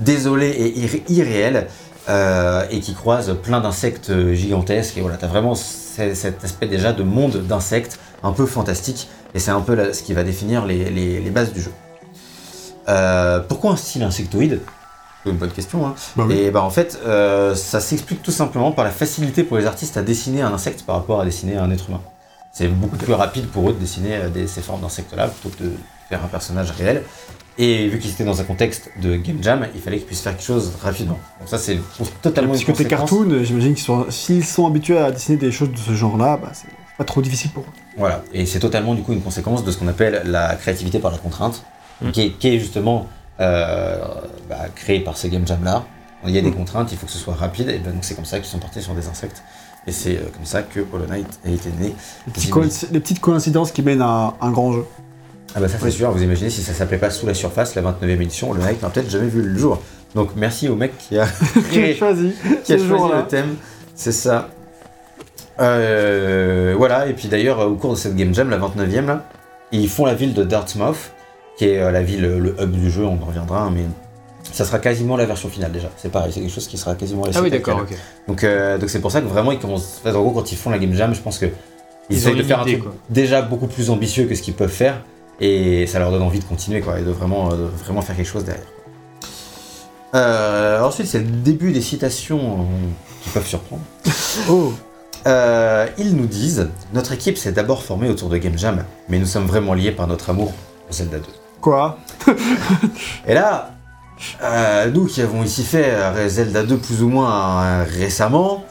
désolé 0.00 0.48
et 0.48 0.78
irré- 0.78 1.02
irréel. 1.08 1.66
et 2.70 2.80
qui 2.80 2.94
croise 2.94 3.36
plein 3.42 3.60
d'insectes 3.60 4.10
gigantesques. 4.32 4.96
Et 4.96 5.02
voilà, 5.02 5.18
t'as 5.18 5.26
vraiment 5.26 5.54
cet 5.54 6.42
aspect 6.42 6.66
déjà 6.66 6.94
de 6.94 7.02
monde 7.02 7.36
d'insectes 7.46 7.98
un 8.22 8.32
peu 8.32 8.46
fantastique. 8.46 9.08
Et 9.34 9.38
c'est 9.40 9.50
un 9.50 9.60
peu 9.60 9.74
là, 9.74 9.92
ce 9.92 10.02
qui 10.02 10.14
va 10.14 10.22
définir 10.24 10.64
les, 10.64 10.88
les- 10.88 11.20
les 11.20 11.30
bases 11.30 11.52
du 11.52 11.60
jeu. 11.60 11.70
Euh, 12.88 13.40
pourquoi 13.40 13.72
un 13.72 13.76
style 13.76 14.02
insectoïde? 14.02 14.60
C'est 15.24 15.30
une 15.30 15.36
bonne 15.36 15.50
question. 15.50 15.86
Hein. 15.86 15.94
Bah 16.16 16.24
oui. 16.28 16.34
Et 16.36 16.50
bah 16.50 16.62
en 16.62 16.70
fait, 16.70 16.98
euh, 17.04 17.54
ça 17.54 17.80
s'explique 17.80 18.22
tout 18.22 18.30
simplement 18.30 18.72
par 18.72 18.84
la 18.84 18.90
facilité 18.90 19.42
pour 19.42 19.58
les 19.58 19.66
artistes 19.66 19.96
à 19.96 20.02
dessiner 20.02 20.42
un 20.42 20.52
insecte 20.52 20.82
par 20.86 20.96
rapport 20.96 21.20
à 21.20 21.24
dessiner 21.24 21.56
un 21.56 21.70
être 21.70 21.88
humain. 21.88 22.00
C'est 22.52 22.68
beaucoup 22.68 22.96
plus 22.96 23.12
rapide 23.12 23.46
pour 23.48 23.68
eux 23.68 23.72
de 23.72 23.78
dessiner 23.78 24.16
euh, 24.16 24.28
des- 24.30 24.46
ces 24.46 24.62
formes 24.62 24.80
d'insectes-là 24.80 25.28
plutôt 25.28 25.56
que 25.56 25.64
de 25.64 25.72
faire 26.08 26.24
un 26.24 26.28
personnage 26.28 26.70
réel. 26.70 27.02
Et 27.60 27.88
vu 27.88 27.98
qu'ils 27.98 28.12
étaient 28.12 28.24
dans 28.24 28.40
un 28.40 28.44
contexte 28.44 28.88
de 29.02 29.16
game 29.16 29.38
jam, 29.42 29.66
il 29.74 29.80
fallait 29.80 29.98
qu'ils 29.98 30.06
puissent 30.06 30.20
faire 30.22 30.32
quelque 30.36 30.46
chose 30.46 30.72
rapidement. 30.80 31.18
Donc 31.40 31.48
ça 31.48 31.58
c'est 31.58 31.78
totalement 32.22 32.50
Parce 32.52 32.60
une 32.62 32.66
que 32.68 32.72
conséquence. 32.72 33.10
cartoons, 33.10 33.42
j'imagine 33.42 33.74
qu'ils 33.74 33.84
sont, 33.84 34.06
s'ils 34.10 34.44
sont 34.46 34.66
habitués 34.68 34.96
à 34.98 35.10
dessiner 35.10 35.36
des 35.36 35.50
choses 35.50 35.72
de 35.72 35.76
ce 35.76 35.92
genre-là, 35.92 36.38
bah, 36.40 36.50
c'est 36.54 36.68
pas 36.96 37.02
trop 37.04 37.20
difficile 37.20 37.50
pour 37.50 37.64
eux. 37.64 37.72
Voilà, 37.96 38.22
et 38.32 38.46
c'est 38.46 38.60
totalement 38.60 38.94
du 38.94 39.02
coup 39.02 39.12
une 39.12 39.20
conséquence 39.22 39.64
de 39.64 39.72
ce 39.72 39.76
qu'on 39.76 39.88
appelle 39.88 40.22
la 40.24 40.54
créativité 40.54 41.00
par 41.00 41.10
la 41.10 41.18
contrainte, 41.18 41.64
Qui, 42.12 42.22
est, 42.22 42.30
qui 42.38 42.48
est 42.48 42.58
justement 42.58 43.06
euh, 43.40 43.98
bah, 44.48 44.66
créée 44.74 45.00
par 45.00 45.16
ces 45.16 45.28
game 45.30 45.46
jams 45.46 45.64
là. 45.64 45.84
Il 46.26 46.30
y 46.32 46.38
a 46.38 46.42
des 46.42 46.50
Mm. 46.50 46.54
contraintes, 46.54 46.92
il 46.92 46.98
faut 46.98 47.06
que 47.06 47.12
ce 47.12 47.18
soit 47.18 47.34
rapide, 47.34 47.68
et 47.68 47.78
ben, 47.78 47.92
donc 47.92 48.02
c'est 48.04 48.14
comme 48.14 48.24
ça 48.24 48.38
qu'ils 48.38 48.48
sont 48.48 48.58
partis 48.58 48.82
sur 48.82 48.94
des 48.94 49.06
insectes. 49.08 49.42
Et 49.86 49.92
c'est 49.92 50.16
euh, 50.16 50.20
comme 50.34 50.44
ça 50.44 50.62
que 50.62 50.80
Hollow 50.92 51.06
Knight 51.06 51.26
a 51.46 51.50
été 51.50 51.70
né. 51.80 51.94
Les, 52.26 52.32
petits 52.32 52.50
petites 52.92 53.20
coïncidences 53.20 53.70
qui 53.72 53.82
mènent 53.82 54.02
à 54.02 54.34
un 54.40 54.50
grand 54.50 54.72
jeu. 54.72 54.84
Ah 55.54 55.60
bah 55.60 55.68
ça 55.68 55.78
c'est 55.78 55.84
Oui. 55.86 55.92
sûr, 55.92 56.10
vous 56.10 56.22
imaginez 56.22 56.50
si 56.50 56.62
ça 56.62 56.72
s'appelait 56.74 56.98
pas 56.98 57.10
Sous 57.10 57.26
la 57.26 57.34
surface, 57.34 57.74
la 57.74 57.82
29e 57.82 58.20
édition, 58.20 58.50
Hollow 58.50 58.62
Knight 58.62 58.82
n'a 58.82 58.90
peut-être 58.90 59.10
jamais 59.10 59.28
vu 59.28 59.42
le 59.42 59.56
jour. 59.58 59.80
Donc 60.14 60.30
merci 60.36 60.68
au 60.68 60.74
mec 60.76 60.96
qui 60.98 61.18
a 61.18 61.26
créé 61.70 61.94
choisi 61.94 62.32
qui 62.64 62.72
a 62.74 62.78
choisi 62.78 63.04
le 63.14 63.26
thème, 63.26 63.56
c'est 63.94 64.12
ça. 64.12 64.48
Euh, 65.60 66.74
voilà, 66.76 67.06
et 67.06 67.14
puis 67.14 67.28
d'ailleurs, 67.28 67.60
au 67.60 67.74
cours 67.74 67.92
de 67.92 67.98
cette 67.98 68.14
game 68.16 68.34
jam, 68.34 68.48
la 68.50 68.58
29e, 68.58 69.06
là, 69.06 69.24
ils 69.72 69.88
font 69.88 70.04
la 70.06 70.14
ville 70.14 70.34
de 70.34 70.44
Dartmouth, 70.44 71.12
qui 71.58 71.66
est 71.66 71.78
euh, 71.78 71.90
la 71.90 72.02
ville, 72.02 72.22
le 72.22 72.54
hub 72.58 72.70
du 72.70 72.90
jeu, 72.90 73.04
on 73.04 73.20
en 73.22 73.26
reviendra, 73.26 73.64
hein, 73.64 73.72
mais 73.74 73.82
ça 74.52 74.64
sera 74.64 74.78
quasiment 74.78 75.16
la 75.16 75.26
version 75.26 75.48
finale 75.50 75.72
déjà. 75.72 75.90
C'est 75.96 76.10
pareil, 76.10 76.32
c'est 76.32 76.40
quelque 76.40 76.52
chose 76.54 76.66
qui 76.68 76.78
sera 76.78 76.94
quasiment 76.94 77.26
la 77.26 77.32
Ah 77.34 77.42
oui, 77.42 77.50
d'accord, 77.50 77.80
ok. 77.82 77.94
Donc 78.28 78.44
euh, 78.44 78.78
donc 78.78 78.88
c'est 78.88 79.00
pour 79.00 79.10
ça 79.12 79.20
que 79.20 79.26
vraiment, 79.26 79.52
ils 79.52 79.58
commencent. 79.58 80.00
en 80.06 80.10
gros, 80.12 80.30
quand 80.30 80.50
ils 80.52 80.56
font 80.56 80.70
la 80.70 80.78
game 80.78 80.94
jam, 80.94 81.14
je 81.14 81.20
pense 81.20 81.38
que 81.38 81.46
ils, 81.46 81.52
Ils 82.10 82.16
essayent 82.16 82.36
de 82.36 82.42
faire 82.42 82.60
un 82.60 82.64
truc 82.64 82.82
quoi. 82.82 82.94
déjà 83.10 83.42
beaucoup 83.42 83.66
plus 83.66 83.90
ambitieux 83.90 84.24
que 84.24 84.34
ce 84.34 84.40
qu'ils 84.40 84.54
peuvent 84.54 84.70
faire, 84.70 85.02
et 85.40 85.86
ça 85.86 85.98
leur 85.98 86.10
donne 86.10 86.22
envie 86.22 86.38
de 86.38 86.44
continuer, 86.44 86.80
quoi, 86.80 86.98
et 86.98 87.02
de 87.02 87.10
vraiment, 87.10 87.48
euh, 87.52 87.56
de 87.56 87.84
vraiment 87.84 88.00
faire 88.02 88.16
quelque 88.16 88.26
chose 88.26 88.44
derrière. 88.44 88.64
Euh, 90.14 90.80
ensuite, 90.82 91.06
c'est 91.06 91.18
le 91.18 91.24
début 91.26 91.72
des 91.72 91.82
citations 91.82 92.66
qui 93.22 93.30
peuvent 93.30 93.46
surprendre. 93.46 93.82
Oh, 94.48 94.72
Euh, 95.26 95.86
ils 95.98 96.14
nous 96.14 96.26
disent 96.26 96.68
Notre 96.94 97.12
équipe 97.12 97.36
s'est 97.36 97.50
d'abord 97.52 97.82
formée 97.82 98.08
autour 98.08 98.28
de 98.28 98.38
Game 98.38 98.56
Jam, 98.56 98.84
mais 99.08 99.18
nous 99.18 99.26
sommes 99.26 99.46
vraiment 99.46 99.74
liés 99.74 99.90
par 99.90 100.06
notre 100.06 100.30
amour 100.30 100.52
pour 100.86 100.94
Zelda 100.94 101.18
2. 101.18 101.24
Quoi 101.60 101.98
Et 103.26 103.34
là, 103.34 103.70
euh, 104.42 104.90
nous 104.90 105.06
qui 105.06 105.22
avons 105.22 105.42
ici 105.42 105.62
fait 105.64 105.90
euh, 105.90 106.28
Zelda 106.28 106.62
2 106.64 106.76
plus 106.78 107.02
ou 107.02 107.08
moins 107.08 107.62
euh, 107.62 107.84
récemment, 107.88 108.64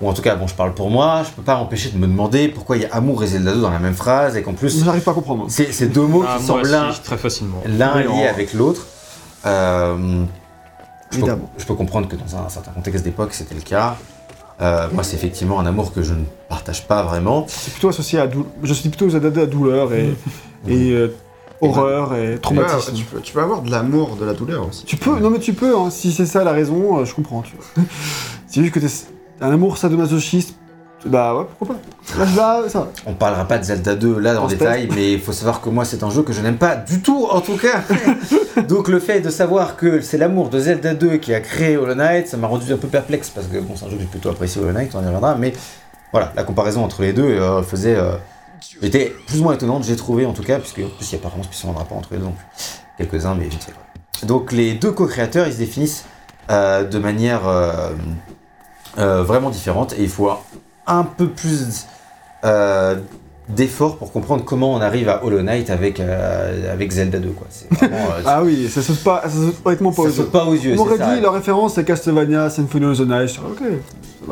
ou 0.00 0.08
en 0.08 0.12
tout 0.12 0.22
cas, 0.22 0.34
bon, 0.34 0.46
je 0.46 0.54
parle 0.54 0.74
pour 0.74 0.90
moi, 0.90 1.22
je 1.24 1.30
peux 1.30 1.42
pas 1.42 1.56
m'empêcher 1.56 1.90
de 1.90 1.98
me 1.98 2.06
demander 2.06 2.48
pourquoi 2.48 2.76
il 2.76 2.82
y 2.82 2.86
a 2.86 2.94
amour 2.94 3.22
et 3.22 3.26
Zelda 3.28 3.52
2 3.52 3.60
dans 3.60 3.70
la 3.70 3.78
même 3.78 3.94
phrase, 3.94 4.36
et 4.36 4.42
qu'en 4.42 4.52
plus, 4.54 4.84
J'arrive 4.84 5.02
pas 5.02 5.12
à 5.12 5.14
comprendre. 5.14 5.46
c'est 5.48 5.72
c'est 5.72 5.86
deux 5.86 6.06
mots 6.06 6.24
Ah, 6.26 6.38
qui 6.38 6.46
moi 6.50 6.64
sont 6.64 6.70
l'un 6.70 6.90
aussi, 6.90 7.00
très 7.02 7.16
facilement. 7.18 7.62
l'un 7.66 7.96
Oui, 7.96 8.04
lié 8.16 8.26
avec 8.26 8.52
l'autre. 8.54 8.86
Euh, 9.46 10.24
je, 11.10 11.16
peux, 11.18 11.22
Évidemment. 11.24 11.50
je 11.58 11.64
peux 11.64 11.74
comprendre 11.74 12.08
que 12.08 12.16
dans 12.16 12.36
un 12.36 12.48
certain 12.48 12.72
contexte 12.72 13.04
d'époque, 13.04 13.34
c'était 13.34 13.54
le 13.54 13.60
cas. 13.60 13.96
Euh, 14.60 14.88
moi, 14.92 15.02
c'est 15.02 15.16
effectivement 15.16 15.58
un 15.58 15.66
amour 15.66 15.92
que 15.92 16.02
je 16.02 16.14
ne 16.14 16.24
partage 16.48 16.86
pas 16.86 17.02
vraiment. 17.02 17.44
C'est 17.48 17.72
plutôt 17.72 17.88
associé 17.88 18.18
à 18.20 18.26
dou... 18.28 18.46
Je 18.62 18.72
suis 18.74 18.88
plutôt 18.88 19.08
ZD 19.10 19.36
à 19.38 19.46
douleur 19.46 19.92
et, 19.92 20.14
et 20.68 20.90
euh, 20.92 21.12
horreur 21.62 22.14
et 22.14 22.38
traumatisme. 22.38 22.92
tu, 22.94 23.04
peux, 23.04 23.20
tu 23.20 23.32
peux 23.32 23.40
avoir 23.40 23.62
de 23.62 23.70
l'amour, 23.70 24.16
de 24.16 24.24
la 24.24 24.34
douleur 24.34 24.68
aussi. 24.68 24.84
Tu 24.84 24.96
peux, 24.96 25.18
non 25.18 25.30
mais 25.30 25.38
tu 25.38 25.52
peux, 25.52 25.76
hein, 25.76 25.90
si 25.90 26.12
c'est 26.12 26.26
ça 26.26 26.44
la 26.44 26.52
raison, 26.52 26.98
euh, 26.98 27.04
je 27.04 27.14
comprends, 27.14 27.42
tu 27.42 27.56
vois. 27.56 27.84
c'est 28.46 28.60
juste 28.60 28.74
que 28.74 28.80
t'es 28.80 28.88
un 29.40 29.50
amour 29.50 29.78
sadomasochiste, 29.78 30.56
bah 31.06 31.34
ouais, 31.34 31.44
pourquoi 31.58 31.76
pas. 31.76 32.24
Là, 32.24 32.60
là, 32.62 32.68
ça 32.68 32.80
va. 32.80 32.88
On 33.06 33.14
parlera 33.14 33.44
pas 33.44 33.58
de 33.58 33.64
Zelda 33.64 33.94
2 33.94 34.18
là 34.18 34.34
dans 34.34 34.44
le 34.44 34.50
détail, 34.50 34.88
mais 34.94 35.14
il 35.14 35.20
faut 35.20 35.32
savoir 35.32 35.60
que 35.60 35.68
moi 35.68 35.84
c'est 35.84 36.02
un 36.02 36.10
jeu 36.10 36.22
que 36.22 36.32
je 36.32 36.40
n'aime 36.40 36.58
pas 36.58 36.76
du 36.76 37.00
tout 37.00 37.26
en 37.30 37.40
tout 37.40 37.56
cas. 37.56 37.82
Donc 38.68 38.88
le 38.88 39.00
fait 39.00 39.20
de 39.20 39.30
savoir 39.30 39.76
que 39.76 40.00
c'est 40.00 40.18
l'amour 40.18 40.48
de 40.48 40.58
Zelda 40.60 40.94
2 40.94 41.16
qui 41.16 41.34
a 41.34 41.40
créé 41.40 41.76
Hollow 41.76 41.94
Knight, 41.94 42.28
ça 42.28 42.36
m'a 42.36 42.46
rendu 42.46 42.72
un 42.72 42.76
peu 42.76 42.88
perplexe 42.88 43.30
parce 43.30 43.46
que 43.46 43.58
bon 43.58 43.74
c'est 43.76 43.86
un 43.86 43.88
jeu 43.88 43.96
que 43.96 44.02
j'ai 44.02 44.08
plutôt 44.08 44.28
apprécié 44.28 44.60
Hollow 44.60 44.72
Knight, 44.72 44.94
on 44.94 45.02
y 45.02 45.06
reviendra, 45.06 45.34
mais 45.34 45.52
voilà, 46.12 46.32
la 46.36 46.44
comparaison 46.44 46.84
entre 46.84 47.02
les 47.02 47.12
deux 47.12 47.24
euh, 47.24 47.62
faisait 47.62 47.96
euh, 47.96 48.12
était 48.86 49.12
plus 49.26 49.40
ou 49.40 49.44
moins 49.44 49.54
étonnante, 49.54 49.84
j'ai 49.84 49.96
trouvé 49.96 50.26
en 50.26 50.32
tout 50.32 50.42
cas, 50.42 50.58
puisque 50.58 50.78
en 50.78 50.88
plus 50.96 51.10
il 51.12 51.14
n'y 51.14 51.20
a 51.20 51.22
pas 51.22 51.28
vraiment 51.28 51.44
spécialement 51.44 51.74
de 51.74 51.78
rapport 51.78 51.98
entre 51.98 52.08
les 52.12 52.18
deux 52.18 52.24
non 52.24 52.32
plus. 52.32 52.46
Quelques-uns, 52.98 53.34
mais 53.34 53.44
vite 53.46 53.62
fait. 53.64 54.26
Donc 54.26 54.52
les 54.52 54.74
deux 54.74 54.92
co-créateurs, 54.92 55.46
ils 55.46 55.52
se 55.54 55.58
définissent 55.58 56.04
euh, 56.50 56.84
de 56.84 56.98
manière 56.98 57.46
euh, 57.46 57.90
euh, 58.98 59.22
vraiment 59.22 59.50
différentes 59.50 59.92
et 59.94 60.02
il 60.02 60.08
faut 60.08 60.30
un 60.86 61.04
peu 61.04 61.28
plus 61.28 61.86
euh, 62.44 62.96
d'effort 63.48 63.96
pour 63.96 64.12
comprendre 64.12 64.44
comment 64.44 64.72
on 64.74 64.80
arrive 64.80 65.08
à 65.08 65.24
Hollow 65.24 65.42
Knight 65.42 65.70
avec, 65.70 65.98
euh, 66.00 66.72
avec 66.72 66.90
Zelda 66.92 67.18
2. 67.18 67.28
Quoi. 67.30 67.46
Vraiment, 67.70 67.96
euh, 67.96 68.22
Ah 68.26 68.42
oui, 68.42 68.68
ça 68.68 68.82
saute 68.82 69.02
pas, 69.02 69.22
ça 69.24 69.30
saute 69.30 69.56
honnêtement 69.64 69.90
pas 69.92 70.02
ça 70.02 70.08
aux 70.08 70.12
saute 70.12 70.24
yeux. 70.26 70.30
pas 70.30 70.44
aux 70.44 70.54
yeux. 70.54 70.76
On 70.78 70.96
ça. 70.96 71.14
dit, 71.14 71.20
la 71.20 71.30
référence 71.30 71.74
c'est 71.74 71.84
Castlevania, 71.84 72.50
Symphony 72.50 72.86
of 72.86 72.98
the 72.98 73.08
Night. 73.08 73.38
Ok. 73.44 73.62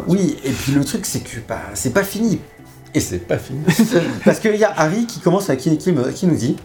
Oui, 0.07 0.37
et 0.45 0.50
puis 0.50 0.73
le 0.73 0.85
truc, 0.85 1.04
c'est 1.04 1.21
que 1.21 1.40
bah, 1.49 1.59
c'est 1.75 1.92
pas 1.92 2.04
fini. 2.04 2.40
Et 2.94 3.00
c'est 3.00 3.18
pas 3.18 3.38
fini. 3.38 3.61
Parce 4.25 4.38
qu'il 4.40 4.56
y 4.56 4.64
a 4.64 4.73
Harry 4.76 5.06
qui 5.06 5.20
commence 5.20 5.49
à 5.50 5.56
qui, 5.56 5.76
qui, 5.78 5.94
qui 6.14 6.26
nous 6.26 6.37
dit. 6.37 6.56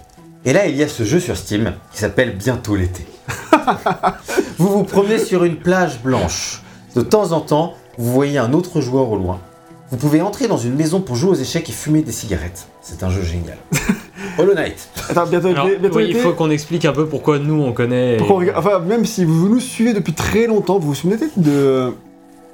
Et 0.44 0.54
là, 0.54 0.68
il 0.68 0.76
y 0.76 0.84
a 0.84 0.88
ce 0.88 1.04
jeu 1.04 1.20
sur 1.20 1.36
Steam 1.38 1.74
qui 1.92 2.00
s'appelle 2.00 2.36
Bientôt 2.36 2.76
l'été. 2.76 3.06
vous 4.58 4.70
vous 4.70 4.84
promenez 4.84 5.20
sur 5.20 5.44
une 5.44 5.56
plage 5.58 6.02
blanche. 6.02 6.62
De 6.96 7.02
temps 7.02 7.32
en 7.32 7.42
temps, 7.42 7.74
vous 7.98 8.12
voyez 8.12 8.38
un 8.38 8.54
autre 8.54 8.82
joueur 8.82 9.10
au 9.12 9.18
loin. 9.18 9.40
Vous 9.92 9.98
pouvez 9.98 10.22
entrer 10.22 10.48
dans 10.48 10.58
une 10.58 10.76
maison 10.76 11.00
pour 11.00 11.16
jouer 11.16 11.32
aux 11.32 11.36
échecs 11.36 11.70
et 11.70 11.72
fumer 11.74 12.02
des 12.02 12.12
cigarettes. 12.12 12.68
C'est 12.82 13.04
un 13.04 13.10
jeu 13.10 13.22
génial. 13.22 13.58
Hollow 14.38 14.54
Knight. 14.54 14.90
Attends, 15.10 15.28
bientôt, 15.28 15.48
Alors, 15.48 15.68
l'été- 15.68 15.80
bientôt 15.80 15.98
oui, 15.98 16.06
il 16.10 16.18
faut 16.18 16.34
qu'on 16.34 16.50
explique 16.50 16.86
un 16.86 16.92
peu 16.94 17.06
pourquoi 17.08 17.40
nous 17.40 17.62
on 17.62 17.72
connaît. 17.72 18.18
Pourquoi 18.18 18.38
on 18.38 18.58
Enfin, 18.58 18.80
même 18.80 19.06
si 19.06 19.26
vous 19.26 19.48
nous 19.48 19.60
suivez 19.60 19.94
depuis 19.94 20.14
très 20.14 20.48
longtemps, 20.48 20.80
vous 20.80 20.90
vous 20.90 20.96
souvenez 20.96 21.18
peut-être 21.18 21.40
de, 21.40 21.94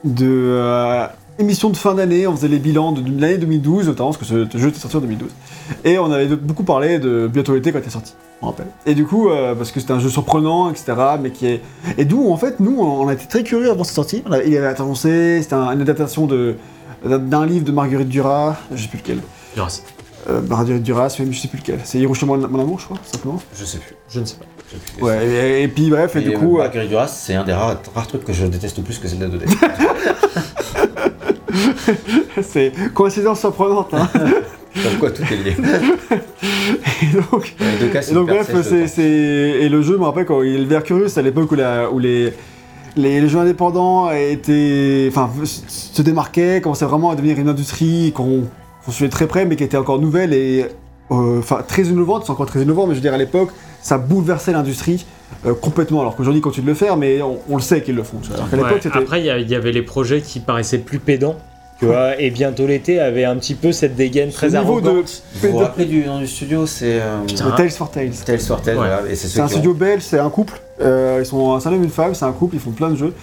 de 0.03 0.27
euh, 0.29 1.05
émissions 1.41 1.69
de 1.69 1.77
fin 1.77 1.93
d'année, 1.95 2.25
on 2.27 2.35
faisait 2.35 2.47
les 2.47 2.59
bilans 2.59 2.91
de, 2.93 3.01
de 3.01 3.21
l'année 3.21 3.37
2012, 3.37 3.87
notamment 3.87 4.09
parce 4.13 4.17
que 4.19 4.25
ce 4.25 4.57
jeu 4.57 4.69
était 4.69 4.79
sorti 4.79 4.95
en 4.97 5.01
2012. 5.01 5.29
Et 5.83 5.97
on 5.99 6.11
avait 6.11 6.27
de- 6.27 6.35
beaucoup 6.35 6.63
parlé 6.63 6.99
de 6.99 7.29
bientôt 7.31 7.53
l'été 7.53 7.71
quand 7.71 7.79
il 7.79 7.87
est 7.87 7.89
sorti, 7.91 8.13
me 8.41 8.47
rappelle. 8.47 8.67
Et 8.85 8.93
du 8.95 9.05
coup, 9.05 9.29
euh, 9.29 9.53
parce 9.55 9.71
que 9.71 9.79
c'était 9.79 9.93
un 9.93 9.99
jeu 9.99 10.09
surprenant, 10.09 10.69
etc. 10.69 10.93
Mais 11.21 11.31
qui 11.31 11.47
est... 11.47 11.61
Et 11.97 12.05
d'où, 12.05 12.31
en 12.31 12.37
fait, 12.37 12.59
nous, 12.59 12.79
on 12.79 13.07
a 13.07 13.13
été 13.13 13.25
très 13.27 13.43
curieux 13.43 13.69
avant 13.69 13.83
sa 13.83 13.93
sortie. 13.93 14.23
On 14.29 14.33
il 14.33 14.55
avait 14.57 14.67
annoncé, 14.81 15.41
c'était 15.41 15.55
un- 15.55 15.71
une 15.71 15.81
adaptation 15.81 16.25
de 16.27 16.55
d'un 17.03 17.47
livre 17.47 17.65
de 17.65 17.71
Marguerite 17.71 18.09
Duras, 18.09 18.57
je 18.71 18.83
sais 18.83 18.87
plus 18.87 18.99
lequel. 18.99 19.19
Grâce. 19.55 19.83
Euh, 20.29 20.39
Marguerite 20.47 20.83
Duras, 20.83 21.15
mais 21.19 21.31
je 21.31 21.39
sais 21.39 21.47
plus 21.47 21.57
lequel. 21.57 21.79
C'est 21.83 21.97
Hiroshima 21.97 22.37
mon 22.37 22.59
amour, 22.61 22.79
je 22.79 22.85
crois, 22.85 22.97
simplement. 23.11 23.41
Je 23.57 23.65
sais 23.65 23.79
plus. 23.79 23.95
Je 24.07 24.19
ne 24.19 24.25
sais 24.25 24.35
pas. 24.35 24.45
Ouais, 25.03 25.25
et, 25.27 25.63
et 25.63 25.67
puis 25.67 25.89
bref, 25.89 26.15
et, 26.15 26.19
Et, 26.19 26.21
du 26.21 26.35
euh, 26.35 26.37
coup. 26.37 26.57
euh, 26.57 26.63
Marguerite 26.63 26.89
Duras, 26.89 27.07
c'est 27.07 27.33
un 27.33 27.43
des 27.43 27.53
rares, 27.53 27.81
rares 27.95 28.05
trucs 28.05 28.23
que 28.23 28.33
je 28.33 28.45
déteste 28.45 28.83
plus 28.83 28.99
que 28.99 29.07
Zelda 29.07 29.27
2D. 29.29 29.45
C'est 32.41 32.71
coïncidence 32.93 33.39
surprenante. 33.39 33.93
Hein. 33.93 34.07
Comme 34.83 34.99
quoi, 34.99 35.11
tout 35.11 35.23
est 35.23 35.35
lié. 35.35 35.55
et 37.03 37.15
donc, 37.15 37.55
Dans 37.59 37.65
les 37.65 37.77
deux 37.79 37.87
cas, 37.91 38.01
c'est 38.01 38.11
et 38.11 38.13
donc 38.15 38.29
hyper 38.29 38.45
bref, 38.45 38.87
c'est, 38.87 39.03
et 39.03 39.67
le 39.69 39.81
jeu, 39.81 39.93
je 39.93 39.99
me 39.99 40.05
rappelle 40.05 40.25
quand 40.25 40.41
il 40.43 40.71
est 40.71 40.83
Curious, 40.83 41.17
à 41.17 41.21
l'époque 41.21 41.51
où, 41.51 41.55
les, 41.99 42.31
les, 42.95 43.21
les 43.21 43.27
jeux 43.27 43.39
indépendants 43.39 44.11
étaient, 44.11 45.07
enfin, 45.09 45.29
se- 45.43 45.61
se 45.67 46.01
démarquaient, 46.01 46.61
commençaient 46.61 46.85
vraiment 46.85 47.11
à 47.11 47.15
devenir 47.15 47.37
une 47.37 47.49
industrie 47.49 48.13
qu'on, 48.15 48.45
qu'on 48.85 48.91
suivait 48.91 49.09
très 49.09 49.27
près, 49.27 49.45
mais 49.45 49.55
qui 49.57 49.63
était 49.65 49.77
encore 49.77 49.99
nouvelle 49.99 50.33
et 50.33 50.65
euh, 51.11 51.39
enfin 51.39 51.63
très 51.67 51.83
innovante. 51.83 52.23
C'est 52.25 52.31
encore 52.31 52.45
très 52.45 52.61
innovant, 52.61 52.87
mais 52.87 52.93
je 52.93 52.99
veux 52.99 53.03
dire 53.03 53.13
à 53.13 53.17
l'époque, 53.17 53.49
ça 53.81 53.97
bouleversait 53.97 54.51
l'industrie 54.51 55.05
euh, 55.45 55.53
complètement. 55.53 56.01
Alors 56.01 56.15
qu'aujourd'hui, 56.15 56.39
ils 56.39 56.43
continuent 56.43 56.65
de 56.65 56.69
le 56.71 56.75
faire, 56.75 56.97
mais 56.97 57.21
on, 57.21 57.39
on 57.49 57.55
le 57.55 57.61
sait 57.61 57.81
qu'ils 57.81 57.95
le 57.95 58.03
font. 58.03 58.17
tu 58.21 58.27
vois. 58.29 58.37
Alors 58.37 58.49
qu'à 58.49 58.57
l'époque, 58.57 58.71
Ouais, 58.73 58.79
c'était 58.81 58.97
Après, 58.97 59.21
il 59.21 59.49
y, 59.49 59.55
avait 59.55 59.71
les 59.71 59.81
projets 59.81 60.21
qui 60.21 60.39
paraissaient 60.39 60.77
plus 60.79 60.99
pédants. 60.99 61.35
Tu 61.79 61.87
vois, 61.87 62.19
et 62.21 62.29
bientôt 62.29 62.67
l'été 62.67 62.99
avait 62.99 63.25
un 63.25 63.35
petit 63.37 63.55
peu 63.55 63.71
cette 63.71 63.95
dégaine 63.95 64.29
ce 64.29 64.35
très 64.35 64.49
niveau 64.49 64.79
de 64.81 64.87
arrogante. 64.87 65.23
Vous 65.41 65.49
vous 65.49 65.57
rappelez 65.57 65.85
du 65.85 66.05
nom 66.05 66.19
du 66.19 66.27
studio 66.27 66.67
C'est 66.67 66.99
euh, 67.01 67.17
Tales 67.57 67.71
for 67.71 67.89
Tales. 67.89 68.11
Tales 68.23 68.39
for 68.39 68.61
Tales, 68.61 68.77
Ouais. 68.77 68.85
voilà, 68.87 69.09
et 69.09 69.15
c'est 69.15 69.39
un 69.39 69.47
qui 69.47 69.53
studio 69.53 69.73
belge, 69.73 70.03
c'est 70.03 70.19
un 70.19 70.29
couple. 70.29 70.61
Euh, 70.81 71.17
ils 71.21 71.25
sont 71.25 71.53
un 71.53 71.65
homme 71.65 71.81
et 71.81 71.85
une 71.85 71.89
femme, 71.89 72.13
c'est 72.15 72.25
un 72.25 72.31
couple, 72.31 72.55
ils 72.55 72.61
font 72.61 72.71
plein 72.71 72.89
de 72.89 72.95
jeux. 72.95 73.13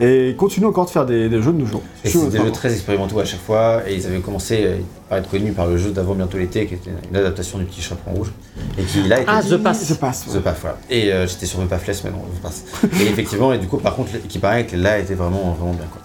Et 0.00 0.30
ils 0.30 0.36
continuent 0.36 0.66
encore 0.66 0.84
de 0.86 0.90
faire 0.90 1.06
des, 1.06 1.28
des 1.28 1.42
jeux 1.42 1.52
de 1.52 1.58
nos 1.58 1.66
jours. 1.66 1.82
Et 2.04 2.08
c'est 2.10 2.28
des 2.30 2.38
jeux 2.38 2.52
très 2.52 2.72
expérimentaux 2.72 3.18
à 3.20 3.24
chaque 3.24 3.40
fois, 3.40 3.82
et 3.88 3.94
ils 3.94 4.06
avaient 4.06 4.18
commencé 4.20 4.66
par 5.08 5.18
être 5.18 5.30
connus 5.30 5.52
par 5.52 5.66
le 5.66 5.78
jeu 5.78 5.90
d'avant 5.90 6.14
bientôt 6.14 6.36
l'été, 6.38 6.66
qui 6.66 6.74
était 6.74 6.90
une 7.10 7.16
adaptation 7.16 7.58
du 7.58 7.64
petit 7.64 7.80
chaperon 7.80 8.12
rouge, 8.12 8.32
et 8.78 8.82
qui 8.82 9.02
là 9.02 9.20
était 9.20 9.30
Ah, 9.30 9.40
The 9.42 9.56
Pass. 9.56 9.86
The 9.88 9.94
Pass. 9.98 10.26
ouais. 10.28 10.38
The 10.38 10.42
Path, 10.42 10.58
voilà. 10.60 10.76
Et 10.90 11.12
euh, 11.12 11.26
j'étais 11.26 11.46
sur 11.46 11.58
The 11.60 11.68
Pathless, 11.68 12.04
mais 12.04 12.10
non, 12.10 12.18
The 12.38 12.42
Pass. 12.42 12.64
Et 13.00 13.04
effectivement, 13.06 13.52
et 13.52 13.58
du 13.58 13.66
coup, 13.66 13.78
par 13.78 13.96
contre, 13.96 14.10
qui 14.28 14.38
paraît 14.38 14.66
que 14.66 14.76
là 14.76 14.98
était 14.98 15.14
vraiment, 15.14 15.56
vraiment 15.58 15.72
bien, 15.72 15.86
quoi. 15.90 16.02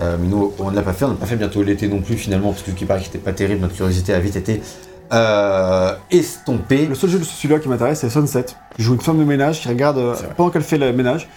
Euh, 0.00 0.16
mais 0.20 0.28
nous, 0.28 0.52
on 0.58 0.70
ne 0.70 0.76
l'a 0.76 0.82
pas 0.82 0.92
fait, 0.92 1.04
on 1.04 1.08
n'a 1.08 1.14
pas 1.14 1.26
fait 1.26 1.36
bientôt 1.36 1.62
l'été 1.62 1.88
non 1.88 2.00
plus, 2.00 2.16
finalement, 2.16 2.52
parce 2.52 2.62
que 2.62 2.70
qui 2.70 2.84
paraît 2.84 3.00
qu'il 3.00 3.08
était 3.08 3.18
pas 3.18 3.32
terrible, 3.32 3.60
notre 3.60 3.74
curiosité 3.74 4.14
a 4.14 4.20
vite 4.20 4.36
été 4.36 4.62
euh, 5.12 5.92
estompée. 6.10 6.86
Le 6.86 6.94
seul 6.94 7.10
jeu 7.10 7.18
de 7.18 7.24
celui-là 7.24 7.58
qui 7.60 7.68
m'intéresse, 7.68 8.00
c'est 8.00 8.10
Sunset. 8.10 8.46
Je 8.78 8.84
joue 8.84 8.94
une 8.94 9.00
femme 9.00 9.18
de 9.18 9.24
ménage 9.24 9.60
qui 9.60 9.68
regarde, 9.68 9.98
euh, 9.98 10.14
pendant 10.36 10.50
qu'elle 10.50 10.62
fait 10.62 10.78
le 10.78 10.92
ménage, 10.92 11.28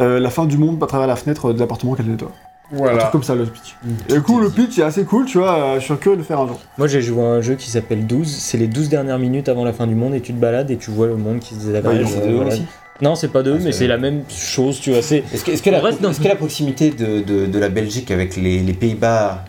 euh, 0.00 0.18
la 0.18 0.30
fin 0.30 0.46
du 0.46 0.56
monde 0.58 0.82
à 0.82 0.86
travers 0.86 1.06
la 1.06 1.16
fenêtre 1.16 1.52
de 1.52 1.60
l'appartement 1.60 1.94
qu'elle 1.94 2.06
nettoie. 2.06 2.32
Un 2.72 2.96
truc 2.96 3.12
comme 3.12 3.22
ça, 3.22 3.34
le 3.36 3.44
pitch. 3.44 3.76
Et 4.08 4.14
du 4.14 4.22
coup, 4.22 4.40
le 4.40 4.50
pitch 4.50 4.78
est 4.78 4.82
assez 4.82 5.04
cool, 5.04 5.26
tu 5.26 5.38
vois, 5.38 5.54
euh, 5.56 5.74
je 5.78 5.84
suis 5.84 5.94
curieux 5.98 6.16
de 6.16 6.22
le 6.22 6.26
faire 6.26 6.40
un 6.40 6.48
jour. 6.48 6.58
Moi, 6.78 6.88
j'ai 6.88 7.00
joué 7.02 7.22
à 7.22 7.26
un 7.26 7.40
jeu 7.40 7.54
qui 7.54 7.70
s'appelle 7.70 8.06
12. 8.06 8.26
C'est 8.28 8.58
les 8.58 8.66
12 8.66 8.88
dernières 8.88 9.18
minutes 9.20 9.48
avant 9.48 9.64
la 9.64 9.72
fin 9.72 9.86
du 9.86 9.94
monde 9.94 10.14
et 10.14 10.20
tu 10.20 10.32
te 10.32 10.38
balades 10.40 10.70
et 10.70 10.76
tu 10.76 10.90
vois 10.90 11.06
le 11.06 11.16
monde 11.16 11.38
qui 11.38 11.54
se 11.54 11.60
Ouais, 11.60 11.66
désagrège. 11.66 12.06
c'est 12.08 12.22
euh, 12.28 12.32
voilà. 12.34 12.50
aussi? 12.52 12.64
Non, 13.02 13.14
c'est 13.14 13.28
pas 13.28 13.42
deux, 13.44 13.56
Ah, 13.60 13.62
mais 13.62 13.72
c'est- 13.72 13.86
la 13.86 13.98
même 13.98 14.22
chose, 14.28 14.80
tu 14.80 14.90
vois. 14.90 15.02
C'est 15.02 15.18
Est-ce 15.18 15.44
que, 15.44 15.50
est-ce 15.52 15.62
que, 15.62 15.68
est-ce 15.70 16.20
que 16.20 16.28
la 16.28 16.34
proximité 16.36 16.90
de, 16.90 17.20
de- 17.20 17.46
de 17.46 17.58
la 17.58 17.68
Belgique 17.68 18.10
avec 18.10 18.34
les, 18.36 18.58
les 18.60 18.72
Pays-Bas 18.72 19.44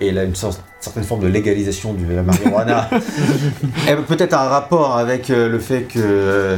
et 0.00 0.12
là, 0.12 0.22
une 0.24 0.34
sorte- 0.36 0.62
certaine 0.80 1.02
forme 1.04 1.22
de 1.22 1.26
légalisation 1.26 1.92
de 1.94 2.14
la 2.14 2.22
marijuana 2.22 2.88
a 3.88 3.96
peut-être 3.96 4.34
un 4.34 4.48
rapport 4.48 4.96
avec 4.96 5.30
euh, 5.30 5.48
le 5.48 5.58
fait 5.58 5.82
que, 5.82 5.98
euh, 5.98 6.56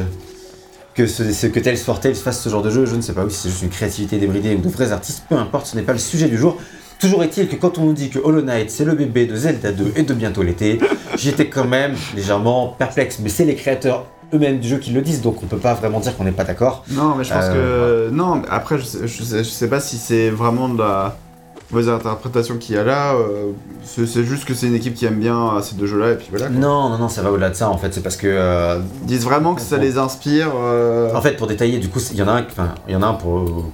que, 0.95 1.07
ce, 1.07 1.47
que 1.47 1.61
Tales 1.61 1.77
for 1.77 2.01
Tales 2.01 2.15
fasse 2.15 2.41
ce 2.43 2.49
genre 2.49 2.63
de 2.63 2.71
jeu 2.71 2.85
Je 2.87 2.95
ne 2.97 3.01
sais 3.01 3.13
pas, 3.13 3.25
oui, 3.25 3.31
si 3.31 3.43
c'est 3.43 3.49
juste 3.51 3.63
une 3.63 3.71
créativité 3.71 4.19
débridée 4.19 4.55
ou 4.55 4.59
de 4.61 4.69
vrais 4.69 4.93
artistes, 4.93 5.25
peu 5.29 5.37
importe, 5.37 5.67
ce 5.67 5.77
n'est 5.77 5.83
pas 5.83 5.93
le 5.93 5.99
sujet 5.99 6.29
du 6.29 6.37
jour. 6.37 6.59
Toujours 6.99 7.25
est-il 7.25 7.49
que 7.49 7.57
quand 7.57 7.79
on 7.79 7.85
nous 7.87 7.93
dit 7.95 8.11
que 8.11 8.19
Hollow 8.21 8.43
Knight 8.43 8.71
c'est 8.71 8.85
le 8.85 8.95
bébé 8.95 9.27
de 9.27 9.35
Zelda 9.35 9.73
2 9.73 9.95
et 9.97 10.03
de 10.05 10.15
bientôt 10.15 10.43
l'été, 10.43 10.79
j'étais 11.17 11.49
quand 11.49 11.65
même 11.67 11.95
légèrement 12.15 12.69
perplexe. 12.79 13.19
Mais 13.21 13.29
c'est 13.29 13.45
les 13.45 13.57
créateurs 13.57 14.07
eux-mêmes 14.35 14.61
du 14.61 14.69
jeu 14.69 14.79
qui 14.79 14.93
le 14.93 15.03
disent, 15.03 15.21
donc 15.21 15.43
on 15.43 15.47
peut 15.47 15.59
pas 15.59 15.75
vraiment 15.75 15.99
dire 16.01 16.17
qu'on 16.17 16.25
n'est 16.25 16.31
pas 16.33 16.45
d'accord. 16.45 16.85
Non, 16.91 17.17
mais 17.17 17.25
je 17.25 17.33
pense 17.33 17.45
Euh, 17.49 18.09
que. 18.09 18.15
Non, 18.15 18.43
après, 18.49 18.79
je 18.79 18.85
sais, 18.85 18.99
je 19.09 19.23
sais, 19.25 19.39
je 19.45 19.51
sais 19.51 19.69
pas 19.69 19.81
si 19.81 19.97
c'est 19.99 20.31
vraiment 20.31 20.69
de 20.69 20.79
la 20.79 21.17
mauvaise 21.73 21.88
interprétation 21.88 22.57
qu'il 22.59 22.75
y 22.76 22.79
a 22.79 22.85
là. 22.85 23.14
euh, 23.14 23.50
c'est 23.85 24.25
juste 24.25 24.45
que 24.45 24.55
c'est 24.55 24.67
une 24.67 24.75
équipe 24.75 24.95
qui 24.95 25.05
aime 25.07 25.19
bien 25.19 25.57
euh, 25.57 25.61
ces 25.62 25.75
deux 25.75 25.87
jeux-là, 25.87 26.12
et 26.12 26.17
puis 26.17 26.26
voilà. 26.31 26.47
quoi. 26.47 26.55
Non, 26.57 26.88
non, 26.91 26.99
non, 26.99 27.09
ça 27.09 27.23
va 27.23 27.31
au-delà 27.33 27.50
de 27.50 27.55
ça 27.55 27.69
en 27.71 27.79
fait. 27.79 27.93
C'est 27.95 28.02
parce 28.02 28.17
que, 28.17 28.26
euh, 28.29 28.79
Ils 29.02 29.07
disent 29.07 29.25
vraiment 29.25 29.55
que 29.55 29.61
ça 29.61 29.79
les 29.79 29.99
inspire. 29.99 30.49
euh, 30.55 31.12
en 31.14 31.21
fait, 31.23 31.37
pour 31.37 31.47
détailler, 31.47 31.79
du 31.79 31.88
coup, 31.88 32.00
il 32.12 32.17
y 32.19 32.23
en 32.23 32.29
a 32.29 32.33
un, 32.33 32.43
enfin, 32.45 32.75
il 32.88 32.93
y 32.93 32.97
en 32.97 33.02
a 33.02 33.07
un 33.07 33.14
pour, 33.14 33.71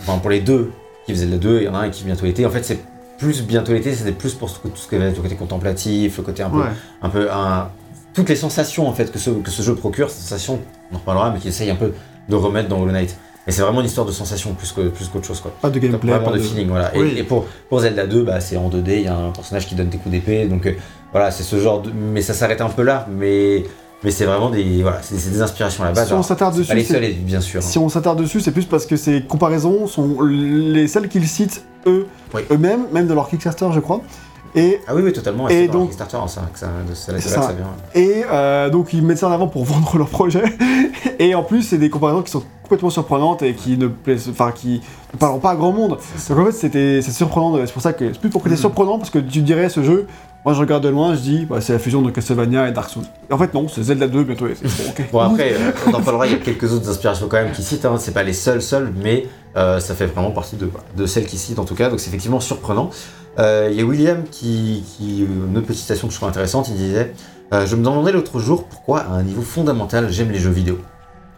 enfin, 0.00 0.18
pour 0.18 0.30
les 0.30 0.40
deux 0.40 0.70
qui 1.06 1.12
faisaient 1.12 1.26
les 1.26 1.38
deux, 1.38 1.58
il 1.58 1.64
y 1.64 1.68
en 1.68 1.74
a 1.74 1.78
un 1.80 1.90
qui 1.90 2.04
bientôt 2.04 2.24
l'été. 2.26 2.44
En 2.46 2.50
fait, 2.50 2.64
c'est 2.64 2.80
plus 3.18 3.42
bientôt 3.42 3.72
l'été, 3.72 3.94
c'était 3.94 4.12
plus 4.12 4.34
pour 4.34 4.50
tout 4.52 4.70
ce 4.74 4.88
qui 4.88 4.96
avait 4.96 5.10
le 5.10 5.16
côté 5.16 5.34
contemplatif, 5.36 6.16
le 6.18 6.22
côté 6.24 6.42
un 6.42 6.50
peu, 6.50 6.58
Ouais. 6.58 6.64
un 7.02 7.08
peu, 7.08 7.30
un- 7.30 7.68
toutes 8.14 8.28
les 8.28 8.36
sensations 8.36 8.86
en 8.88 8.92
fait 8.92 9.10
que 9.10 9.18
ce, 9.18 9.30
que 9.30 9.50
ce 9.50 9.62
jeu 9.62 9.74
procure, 9.74 10.10
ces 10.10 10.20
sensations, 10.22 10.58
on 10.90 10.96
en 10.96 10.98
reparlera, 10.98 11.30
mais 11.30 11.38
qui 11.38 11.48
essaye 11.48 11.70
un 11.70 11.76
peu 11.76 11.92
de 12.28 12.34
remettre 12.36 12.68
dans 12.68 12.80
Hollow 12.82 12.92
Knight. 12.92 13.16
Et 13.46 13.50
c'est 13.52 13.62
vraiment 13.62 13.80
une 13.80 13.86
histoire 13.86 14.06
de 14.06 14.12
sensations 14.12 14.54
plus 14.54 14.70
que 14.72 14.88
plus 14.88 15.08
qu'autre 15.08 15.26
chose 15.26 15.40
quoi. 15.40 15.52
Pas 15.60 15.68
de 15.70 15.78
gameplay, 15.78 16.10
vraiment 16.12 16.26
pas 16.26 16.32
de 16.32 16.38
de... 16.38 16.42
feeling 16.42 16.68
voilà. 16.68 16.94
Et- 16.94 17.00
Oui. 17.00 17.14
Et, 17.16 17.22
pour, 17.24 17.46
pour 17.68 17.80
Zelda 17.80 18.06
2, 18.06 18.22
bah, 18.22 18.40
c'est 18.40 18.56
en 18.56 18.68
2D, 18.68 18.84
il 18.98 19.02
y 19.02 19.08
a 19.08 19.16
un 19.16 19.30
personnage 19.30 19.66
qui 19.66 19.74
donne 19.74 19.88
des 19.88 19.98
coups 19.98 20.12
d'épée, 20.12 20.46
donc 20.46 20.64
euh, 20.66 20.74
voilà, 21.10 21.30
c'est 21.32 21.42
ce 21.42 21.58
genre 21.58 21.82
de. 21.82 21.90
Mais 21.90 22.22
ça 22.22 22.34
s'arrête 22.34 22.60
un 22.60 22.68
peu 22.68 22.82
là, 22.82 23.06
mais, 23.10 23.64
mais 24.04 24.10
c'est 24.12 24.26
vraiment 24.26 24.48
des. 24.50 24.82
Voilà, 24.82 25.00
c'est 25.02 25.16
des 25.30 25.42
inspirations 25.42 25.82
à 25.82 25.88
la 25.88 25.92
base. 25.92 26.06
Si 26.06 26.12
on 26.14 26.22
s'attarde 26.22 26.56
dessus, 26.56 26.72
les 27.00 27.08
bien 27.14 27.40
sûr. 27.40 27.58
hein. 27.58 27.66
si 27.66 27.78
on 27.78 27.88
s'attarde 27.88 28.20
dessus, 28.20 28.40
c'est 28.40 28.52
plus 28.52 28.64
parce 28.66 28.86
que 28.86 28.96
ces 28.96 29.22
comparaisons 29.22 29.86
sont 29.88 30.22
les 30.22 30.86
celles 30.86 31.08
qu'ils 31.08 31.26
citent 31.26 31.64
eux, 31.88 32.06
Oui. 32.34 32.42
eux-mêmes, 32.52 32.84
même 32.92 33.08
dans 33.08 33.16
leur 33.16 33.28
Kickstarter, 33.28 33.68
je 33.74 33.80
crois. 33.80 34.02
Et 34.54 34.80
Ah 34.86 34.94
oui, 34.94 35.02
oui, 35.02 35.12
totalement. 35.12 35.48
Et 35.48 35.64
Et 35.64 35.68
donc. 35.68 35.90
Kickstarter, 35.90 36.18
ça, 36.28 36.42
ça, 36.94 37.52
vient. 37.52 37.66
Et 37.94 38.22
euh, 38.30 38.68
donc 38.70 38.92
ils 38.92 39.02
mettent 39.02 39.18
ça 39.18 39.28
en 39.28 39.32
avant 39.32 39.48
pour 39.48 39.64
vendre 39.66 39.96
leur 39.98 40.08
projet. 40.08 40.42
Et 41.18 41.34
en 41.34 41.42
plus, 41.42 41.62
c'est 41.62 41.78
des 41.78 41.88
comparaisons 41.90 42.22
qui 42.22 42.30
sont 42.30 42.42
complètement 42.62 42.90
surprenantes 42.90 43.42
et 43.42 43.54
qui 43.54 43.76
ne 43.78 43.86
plaisent, 43.86 44.28
enfin 44.30 44.52
qui 44.52 44.82
ne 45.12 45.18
parleront 45.18 45.40
pas 45.40 45.50
à 45.50 45.56
grand 45.56 45.72
monde. 45.72 45.98
Donc 46.28 46.38
en 46.38 46.44
fait, 46.46 46.52
c'était 46.52 47.00
c'est 47.02 47.12
surprenant. 47.12 47.56
C'est 47.66 47.72
pour 47.72 47.82
ça 47.82 47.92
que 47.92 48.12
c'est 48.12 48.20
plus 48.20 48.30
pour 48.30 48.42
que 48.42 48.48
c'est 48.48 48.54
Mhm. 48.56 48.60
surprenant 48.60 48.98
parce 48.98 49.10
que 49.10 49.18
tu 49.18 49.40
dirais 49.42 49.68
ce 49.68 49.82
jeu. 49.82 50.06
Moi, 50.44 50.54
je 50.54 50.60
regarde 50.60 50.82
de 50.82 50.88
loin, 50.88 51.14
je 51.14 51.20
dis, 51.20 51.44
bah, 51.44 51.60
c'est 51.60 51.72
la 51.72 51.78
fusion 51.78 52.02
de 52.02 52.10
Castlevania 52.10 52.68
et 52.68 52.72
Dark 52.72 52.90
Souls. 52.90 53.04
En 53.30 53.38
fait, 53.38 53.54
non, 53.54 53.68
c'est 53.68 53.82
Zelda 53.82 54.08
2 54.08 54.24
bientôt. 54.24 54.46
Bon, 54.46 54.84
ok. 54.88 55.08
Bon, 55.12 55.20
après, 55.20 55.52
euh, 55.52 55.70
on 55.86 55.94
en 55.94 56.00
parlera, 56.02 56.26
il 56.26 56.32
y 56.32 56.34
a 56.34 56.38
quelques 56.38 56.72
autres 56.72 56.90
inspirations 56.90 57.28
quand 57.28 57.36
même 57.36 57.52
qui 57.52 57.62
citent, 57.62 57.84
hein, 57.84 57.96
c'est 57.98 58.12
pas 58.12 58.24
les 58.24 58.32
seules, 58.32 58.60
seules, 58.60 58.92
mais 59.00 59.28
euh, 59.56 59.80
ça 59.80 59.94
fait 59.94 60.06
vraiment 60.06 60.30
partie 60.30 60.56
de, 60.56 61.06
celles 61.06 61.26
qui 61.26 61.36
citent 61.36 61.58
en 61.58 61.64
tout 61.64 61.74
cas, 61.74 61.90
donc 61.90 62.00
c'est 62.00 62.08
effectivement 62.08 62.40
surprenant. 62.40 62.90
Euh, 63.38 63.68
Il 63.70 63.78
y 63.78 63.82
a 63.82 63.84
William 63.84 64.24
qui, 64.30 64.84
qui, 64.86 65.20
une 65.20 65.56
autre 65.56 65.66
petite 65.66 65.82
citation 65.82 66.08
que 66.08 66.12
je 66.12 66.18
trouve 66.18 66.28
intéressante, 66.28 66.68
il 66.68 66.76
disait 66.76 67.12
euh, 67.52 67.66
Je 67.66 67.76
me 67.76 67.84
demandais 67.84 68.12
l'autre 68.12 68.38
jour 68.38 68.64
pourquoi, 68.64 69.00
à 69.00 69.12
un 69.12 69.22
niveau 69.22 69.42
fondamental, 69.42 70.10
j'aime 70.10 70.30
les 70.30 70.38
jeux 70.38 70.50
vidéo. 70.50 70.78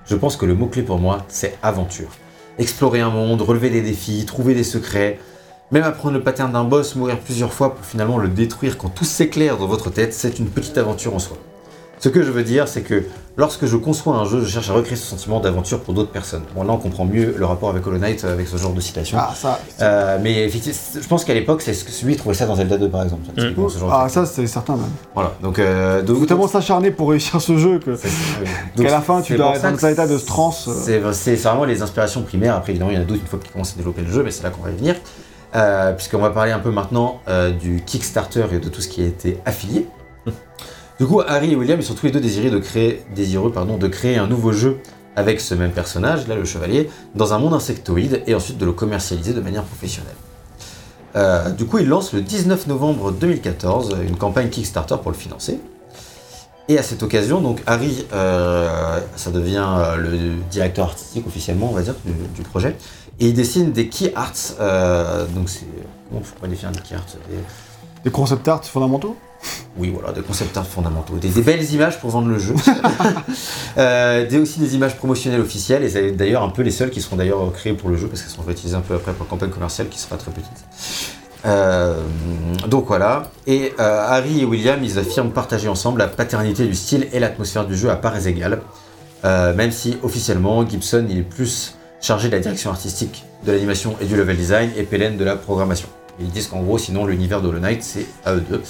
Je 0.07 0.15
pense 0.17 0.37
que 0.37 0.47
le 0.47 0.55
mot-clé 0.55 0.83
pour 0.83 0.99
moi, 0.99 1.25
c'est 1.29 1.59
aventure. 1.63 2.09
Explorer 2.59 3.01
un 3.01 3.11
monde, 3.11 3.43
relever 3.43 3.71
des 3.71 3.83
défis, 3.83 4.25
trouver 4.27 4.55
des 4.55 4.65
secrets, 4.65 5.19
même 5.71 5.85
apprendre 5.85 6.15
le 6.15 6.23
pattern 6.23 6.53
d'un 6.53 6.65
boss, 6.65 6.95
mourir 6.95 7.19
plusieurs 7.19 7.53
fois 7.53 7.75
pour 7.75 7.85
finalement 7.85 8.19
le 8.19 8.29
détruire 8.29 8.79
quand 8.79 8.89
tout 8.89 9.05
s'éclaire 9.05 9.57
dans 9.57 9.67
votre 9.67 9.91
tête, 9.91 10.15
c'est 10.15 10.39
une 10.39 10.47
petite 10.47 10.77
aventure 10.79 11.15
en 11.15 11.19
soi. 11.19 11.37
Ce 12.01 12.09
que 12.11 12.23
je 12.23 12.31
veux 12.31 12.43
dire, 12.43 12.69
c'est 12.69 12.83
que 12.83 13.05
lorsque 13.37 13.65
je 13.65 13.77
conçois 13.79 14.15
un 14.17 14.27
jeu, 14.27 14.43
je 14.45 14.49
cherche 14.51 14.69
à 14.69 14.75
recréer 14.75 14.97
ce 14.97 15.07
sentiment 15.07 15.41
d'aventure 15.41 15.81
pour 15.81 15.95
d'autres 15.95 16.11
personnes. 16.11 16.43
Bon, 16.55 16.63
là, 16.63 16.73
on 16.73 16.77
comprend 16.77 17.07
mieux 17.07 17.35
le 17.39 17.47
rapport 17.47 17.71
avec 17.71 17.87
Hollow 17.87 17.97
Knight, 17.99 18.25
avec 18.25 18.47
ce 18.47 18.59
genre 18.59 18.75
de 18.75 18.81
citation. 18.81 19.17
Ah, 19.19 19.33
ça. 19.35 19.59
Euh, 19.81 20.19
mais 20.21 20.45
effectivement, 20.45 20.77
je 21.01 21.07
pense 21.09 21.25
qu'à 21.25 21.33
l'époque, 21.33 21.63
c'est 21.63 21.73
ce 21.73 21.85
que 21.85 22.05
lui 22.05 22.13
il 22.15 22.17
trouvait 22.19 22.35
ça 22.35 22.45
dans 22.45 22.57
Zelda 22.57 22.77
2 22.77 22.91
par 22.91 23.05
exemple. 23.05 23.23
typiquement, 23.35 23.69
ce 23.71 23.79
genre 23.79 23.89
de 23.89 23.95
Ah, 23.97 24.09
ça, 24.11 24.27
c'est 24.27 24.47
certain, 24.47 24.75
même. 24.77 24.91
Voilà. 25.15 25.33
Donc, 25.41 25.59
euh, 25.59 26.03
donc 26.03 26.19
Faut 26.19 26.27
tellement 26.27 26.49
s'acharner 26.49 26.91
pour 26.91 27.09
réussir 27.09 27.41
ce 27.41 27.57
jeu 27.57 27.79
que. 27.79 27.97
Qu'à 28.83 28.91
la 28.91 29.01
fin, 29.01 29.23
tu 29.23 29.37
dois 29.37 29.55
être 29.55 29.63
dans 29.63 29.79
cet 29.79 29.93
état 29.93 30.07
de 30.07 30.19
transe. 30.19 30.69
euh. 30.69 31.13
C'est 31.13 31.37
vraiment 31.37 31.65
les 31.65 31.81
inspirations 31.81 32.23
primaires. 32.23 32.57
Après, 32.57 32.73
évidemment, 32.73 32.91
il 32.91 32.97
y 32.97 32.99
en 32.99 33.03
a 33.03 33.05
d'autres 33.05 33.21
une 33.23 33.27
fois 33.29 33.39
qu'ils 33.39 33.53
commencent 33.53 33.73
à 33.73 33.77
développer 33.77 34.03
le 34.03 34.13
jeu, 34.13 34.23
mais 34.23 34.31
c'est 34.33 34.43
là 34.43 34.51
qu'on 34.51 34.63
va 34.63 34.71
y 34.71 34.77
venir. 34.77 34.97
Euh, 35.55 35.93
Puisqu'on 35.93 36.19
va 36.19 36.31
parler 36.31 36.51
un 36.51 36.59
peu 36.59 36.71
maintenant 36.71 37.21
euh, 37.29 37.51
du 37.51 37.83
Kickstarter 37.85 38.47
et 38.53 38.59
de 38.59 38.69
tout 38.69 38.81
ce 38.81 38.89
qui 38.89 39.03
a 39.03 39.07
été 39.07 39.39
affilié. 39.45 39.87
Du 41.01 41.07
coup, 41.07 41.21
Harry 41.27 41.51
et 41.51 41.57
William, 41.57 41.77
ils 41.81 41.85
sont 41.85 41.95
tous 41.95 42.07
les 42.07 42.13
deux 42.13 42.21
désirés 42.21 42.51
de 42.51 42.59
créer, 42.61 43.03
désireux 43.17 43.51
pardon, 43.51 43.79
de 43.79 43.89
créer 43.89 44.17
un 44.17 44.29
nouveau 44.29 44.53
jeu 44.53 44.79
avec 45.17 45.41
ce 45.41 45.53
même 45.57 45.73
personnage, 45.73 46.29
là 46.29 46.37
le 46.37 46.45
chevalier, 46.45 46.89
dans 47.17 47.35
un 47.35 47.39
monde 47.39 47.53
insectoïde 47.53 48.23
et 48.29 48.35
ensuite 48.37 48.59
de 48.59 48.65
le 48.65 48.71
commercialiser 48.71 49.33
de 49.33 49.41
manière 49.41 49.65
professionnelle. 49.65 50.15
Euh, 51.17 51.51
du 51.51 51.67
coup, 51.67 51.79
ils 51.79 51.89
lancent 51.89 52.13
le 52.13 52.21
19 52.21 52.69
novembre 52.69 53.11
2014 53.11 53.97
une 54.07 54.17
campagne 54.17 54.51
Kickstarter 54.51 54.95
pour 55.03 55.11
le 55.11 55.17
financer. 55.17 55.59
Et 56.69 56.79
à 56.79 56.83
cette 56.85 57.03
occasion, 57.03 57.41
donc 57.41 57.61
Harry, 57.67 58.07
euh, 58.13 59.01
ça 59.17 59.33
devient 59.33 59.67
le 59.99 60.37
directeur 60.49 60.87
artistique 60.87 61.27
officiellement, 61.27 61.71
on 61.71 61.75
va 61.75 61.83
dire, 61.83 61.95
du, 62.05 62.13
du 62.13 62.43
projet. 62.43 62.77
Et 63.21 63.29
il 63.29 63.35
dessine 63.35 63.73
des 63.73 63.89
key 63.89 64.13
arts. 64.17 64.33
euh, 64.61 65.27
donc 65.35 65.49
c'est 65.49 65.67
comment 66.09 66.23
je 66.25 66.31
pourrais 66.33 66.49
définir 66.49 66.73
des 66.73 66.81
key 66.81 66.95
arts 66.95 67.05
Des- 67.31 67.37
Des 68.05 68.11
concept 68.11 68.47
art 68.49 68.65
fondamentaux? 68.65 69.17
Oui, 69.77 69.91
voilà, 69.95 70.13
des 70.13 70.23
concept 70.23 70.57
art 70.57 70.67
fondamentaux, 70.67 71.15
des, 71.17 71.29
des 71.29 71.43
belles 71.43 71.71
images 71.73 71.99
pour 72.01 72.11
vendre 72.11 72.29
le 72.29 72.39
jeu. 72.39 72.55
Euh, 73.77 74.25
des, 74.29 74.39
aussi 74.39 74.61
des 74.61 74.77
images 74.77 74.97
promotionnelles 74.97 75.41
officielles, 75.41 75.83
et 75.83 75.89
c'est 75.91 76.13
d'ailleurs 76.13 76.45
un 76.45 76.49
peu 76.51 76.63
les 76.63 76.71
seules 76.71 76.91
qui 76.91 77.01
seront 77.01 77.17
d'ailleurs 77.17 77.53
créées 77.53 77.73
pour 77.73 77.91
le 77.91 77.97
jeu, 77.97 78.07
parce 78.07 78.23
qu'elles 78.23 78.31
seront 78.31 78.45
réutilisées 78.45 78.77
un 78.77 78.81
peu 78.83 78.95
après 78.95 79.13
pour 79.13 79.25
la 79.25 79.31
campagne 79.31 79.51
commerciale 79.51 79.89
qui 79.89 79.99
sera 79.99 80.17
très 80.17 80.31
petite. 80.31 80.65
Euh, 81.45 82.01
donc 82.69 82.87
voilà, 82.87 83.33
et 83.49 83.73
euh, 83.81 84.07
Harry 84.09 84.43
et 84.43 84.45
William, 84.45 84.79
ils 84.85 84.97
affirment 85.01 85.33
partager 85.33 85.67
ensemble 85.69 85.99
la 85.99 86.07
paternité 86.07 86.67
du 86.69 86.75
style 86.77 87.09
et 87.13 87.19
l'atmosphère 87.19 87.67
du 87.67 87.77
jeu 87.77 87.91
à 87.91 87.97
parts 87.97 88.25
égales, 88.29 88.61
même 89.25 89.73
si 89.73 89.97
officiellement 90.05 90.65
Gibson 90.69 91.05
il 91.11 91.19
est 91.19 91.23
plus 91.23 91.75
chargé 92.05 92.29
de 92.29 92.35
la 92.35 92.41
direction 92.41 92.71
artistique, 92.71 93.25
de 93.47 93.53
l'animation 93.53 93.97
et 94.01 94.05
du 94.05 94.17
level 94.17 94.37
design, 94.37 94.71
et 94.77 94.83
Pelen 94.83 95.17
de 95.17 95.25
la 95.25 95.37
programmation. 95.37 95.89
Ils 96.21 96.31
disent 96.31 96.49
qu'en 96.49 96.63
gros, 96.63 96.79
sinon 96.79 97.07
l'univers 97.07 97.41
de 97.41 97.49
Hollow 97.49 97.61
Knight 97.61 97.83
c'est 97.83 98.07
à 98.25 98.35
eux 98.35 98.45
deux. 98.49 98.63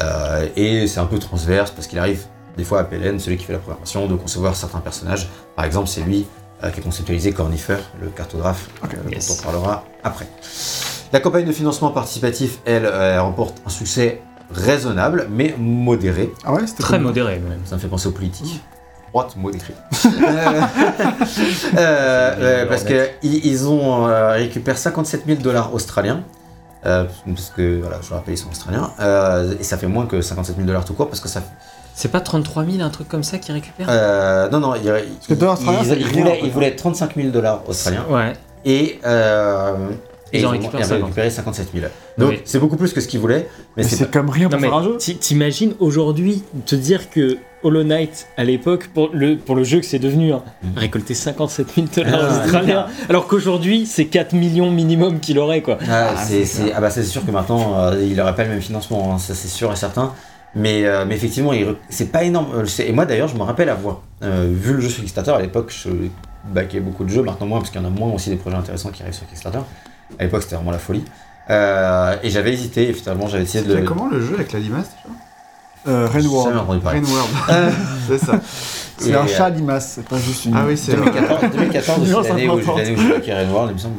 Euh, 0.00 0.48
et 0.56 0.86
c'est 0.86 1.00
un 1.00 1.06
peu 1.06 1.18
transverse 1.18 1.70
parce 1.70 1.86
qu'il 1.86 1.98
arrive 1.98 2.24
des 2.56 2.64
fois 2.64 2.80
à 2.80 2.84
PLN, 2.84 3.18
celui 3.18 3.36
qui 3.36 3.44
fait 3.44 3.52
la 3.52 3.60
programmation, 3.60 4.06
de 4.06 4.14
concevoir 4.14 4.56
certains 4.56 4.80
personnages. 4.80 5.28
Par 5.56 5.64
exemple, 5.64 5.88
c'est 5.88 6.02
lui 6.02 6.26
euh, 6.64 6.70
qui 6.70 6.80
a 6.80 6.82
conceptualisé 6.82 7.32
Cornifer, 7.32 7.78
le 8.00 8.08
cartographe, 8.08 8.68
euh, 8.84 9.10
yes. 9.10 9.28
dont 9.28 9.34
on 9.38 9.42
parlera 9.42 9.84
après. 10.02 10.26
La 11.12 11.20
campagne 11.20 11.46
de 11.46 11.52
financement 11.52 11.90
participatif, 11.90 12.58
elle, 12.64 12.84
euh, 12.84 13.14
elle 13.14 13.20
remporte 13.20 13.62
un 13.64 13.70
succès 13.70 14.22
raisonnable, 14.50 15.28
mais 15.30 15.54
modéré. 15.58 16.32
Ah 16.44 16.52
ouais, 16.52 16.66
c'était 16.66 16.82
Très 16.82 16.98
modéré 16.98 17.38
même. 17.38 17.60
Ça 17.64 17.76
me 17.76 17.80
fait 17.80 17.88
penser 17.88 18.08
aux 18.08 18.12
politiques. 18.12 18.60
Droite, 19.12 19.34
mot 19.36 19.50
d'écrit. 19.50 19.74
Euh, 20.22 20.60
euh, 21.76 22.34
euh, 22.38 22.66
parce 22.66 22.84
que 22.84 23.08
ils, 23.22 23.44
ils 23.46 23.68
ont 23.68 24.06
euh, 24.08 24.32
récupéré 24.32 24.76
57 24.76 25.22
000 25.26 25.40
dollars 25.40 25.74
australiens. 25.74 26.22
Euh, 26.86 27.04
parce 27.26 27.50
que, 27.56 27.80
voilà, 27.80 27.98
je 28.02 28.10
le 28.10 28.16
rappelle, 28.16 28.34
ils 28.34 28.38
sont 28.38 28.50
australiens. 28.50 28.90
Euh, 29.00 29.54
et 29.60 29.62
ça 29.62 29.76
fait 29.78 29.86
moins 29.86 30.06
que 30.06 30.20
57 30.20 30.56
000 30.56 30.66
dollars 30.66 30.84
tout 30.84 30.94
court, 30.94 31.08
parce 31.08 31.20
que 31.20 31.28
ça. 31.28 31.42
C'est 31.94 32.10
pas 32.10 32.20
33 32.20 32.64
000, 32.64 32.82
un 32.82 32.90
truc 32.90 33.08
comme 33.08 33.22
ça 33.22 33.38
qui 33.38 33.52
récupère 33.52 33.86
Euh, 33.90 34.48
non, 34.50 34.60
non, 34.60 34.74
il, 34.74 34.82
que 35.28 35.34
dollars 35.34 35.54
australiens, 35.58 35.82
ils- 35.82 36.06
voulaient, 36.06 36.22
en 36.22 36.26
fait, 36.34 36.40
ils 36.44 36.50
voulaient 36.50 36.74
35 36.76 37.14
000 37.16 37.28
dollars 37.28 37.62
australiens. 37.68 38.04
Ouais. 38.08 38.32
Et, 38.64 38.98
euh, 39.04 39.74
et 40.32 40.40
Ils 40.40 40.46
ont 40.46 40.50
récupèrent 40.50 40.80
ils 40.80 40.84
en 40.84 40.88
50. 40.88 41.02
récupéré 41.04 41.30
57 41.30 41.68
000. 41.74 41.86
Non, 42.18 42.26
Donc 42.28 42.40
c'est 42.44 42.58
beaucoup 42.58 42.76
plus 42.76 42.92
que 42.92 43.00
ce 43.00 43.08
qu'ils 43.08 43.20
voulaient. 43.20 43.46
Mais, 43.76 43.82
Mais 43.82 43.88
c'est 43.88 44.06
pas- 44.06 44.18
comme 44.18 44.30
rien 44.30 44.48
pour 44.48 44.56
Non 44.58 44.62
mais 44.62 44.68
faire 44.68 44.76
un 44.78 44.82
jeu. 44.84 44.96
ti- 44.96 45.16
t'imagines 45.16 45.74
aujourd'hui 45.80 46.42
te 46.66 46.74
dire 46.74 47.10
que 47.10 47.36
Hollow 47.62 47.84
Knight 47.84 48.26
à 48.36 48.44
l'époque 48.44 48.88
pour 48.94 49.10
le, 49.12 49.36
pour 49.36 49.54
le 49.54 49.64
jeu 49.64 49.80
que 49.80 49.86
c'est 49.86 49.98
devenu 49.98 50.32
hein, 50.32 50.42
Mhm. 50.62 50.70
récolter 50.76 51.14
57 51.14 51.66
000 51.74 51.86
dollars 51.94 52.20
Ah, 52.30 52.42
australiens 52.44 52.86
alors 53.08 53.26
qu'aujourd'hui 53.26 53.86
c'est 53.86 54.06
4 54.06 54.32
millions 54.34 54.70
minimum 54.70 55.20
qu'il 55.20 55.38
aurait 55.38 55.62
quoi. 55.62 55.78
Ah, 55.88 56.14
Ah, 56.16 56.24
c'est, 56.24 56.44
c'est 56.44 56.72
ah 56.74 56.80
bah 56.80 56.90
c'est 56.90 57.02
sûr 57.04 57.24
que 57.24 57.30
maintenant 57.30 57.78
euh, 57.78 58.02
il 58.02 58.16
n'aurait 58.16 58.34
pas 58.34 58.44
le 58.44 58.50
même 58.50 58.60
financement, 58.62 59.14
hein, 59.14 59.18
ça 59.18 59.34
c'est 59.34 59.48
sûr 59.48 59.72
et 59.72 59.76
certain. 59.76 60.12
Mais, 60.54 60.84
euh, 60.84 61.06
mais 61.06 61.14
effectivement, 61.14 61.54
il 61.54 61.66
c'est 61.88 62.12
pas 62.12 62.24
énorme. 62.24 62.48
Euh, 62.54 62.66
c'est- 62.66 62.86
Et 62.86 62.92
moi 62.92 63.06
d'ailleurs, 63.06 63.28
je 63.28 63.36
me 63.36 63.42
rappelle 63.42 63.70
avoir 63.70 64.02
euh, 64.22 64.46
vu 64.52 64.74
le 64.74 64.80
jeu 64.82 64.90
sur 64.90 65.00
Kickstarter 65.02 65.30
à 65.30 65.40
l'époque, 65.40 65.72
je 65.74 65.88
baquais 66.52 66.80
beaucoup 66.80 67.04
de 67.04 67.08
jeux, 67.08 67.22
maintenant 67.22 67.46
moins 67.46 67.58
parce 67.60 67.70
qu'il 67.70 67.80
y 67.80 67.84
en 67.84 67.86
a 67.86 67.90
moins 67.90 68.12
aussi 68.12 68.28
des 68.28 68.36
projets 68.36 68.56
intéressants 68.58 68.90
qui 68.90 69.02
arrivent 69.02 69.14
sur 69.14 69.26
Kickstarter. 69.26 69.60
À 70.18 70.24
l'époque, 70.24 70.42
c'était 70.42 70.56
vraiment 70.56 70.70
la 70.72 70.78
folie. 70.78 71.04
Euh, 71.48 72.16
et 72.22 72.28
j'avais 72.28 72.52
hésité, 72.52 72.90
et 72.90 72.92
finalement 72.92 73.28
j'avais 73.28 73.44
essayé 73.44 73.64
de 73.64 73.68
C'était 73.70 73.80
le. 73.80 73.86
comment 73.88 74.08
le 74.08 74.20
jeu 74.20 74.34
avec 74.34 74.52
la 74.52 74.58
limace 74.60 74.90
déjà? 74.90 75.14
Euh, 75.88 76.06
Rain 76.06 76.12
J'ai 76.14 76.22
jamais 76.22 76.34
World. 76.34 76.56
entendu 76.58 76.80
parler. 76.80 77.00
Rain 77.00 77.06
World. 77.12 77.74
c'est 78.08 78.18
ça. 78.18 78.40
C'est 78.98 79.08
Et, 79.10 79.14
un 79.16 79.24
euh, 79.24 79.26
chat 79.26 79.50
limace, 79.50 79.92
c'est 79.96 80.04
pas 80.04 80.18
juste 80.18 80.44
une. 80.44 80.54
Ah 80.54 80.64
oui, 80.68 80.76
c'est 80.76 80.92
2014, 80.94 81.40
2014 81.56 82.22
c'est 82.22 82.28
l'année 82.28 82.48
où, 82.48 82.58
50 82.60 82.68
ans. 82.68 82.76
l'année 82.78 82.94
où 82.96 83.00
j'ai 83.00 83.08
baqué 83.08 83.32
Rain 83.32 83.50
World, 83.50 83.70
il 83.70 83.74
me 83.74 83.78
semble. 83.78 83.94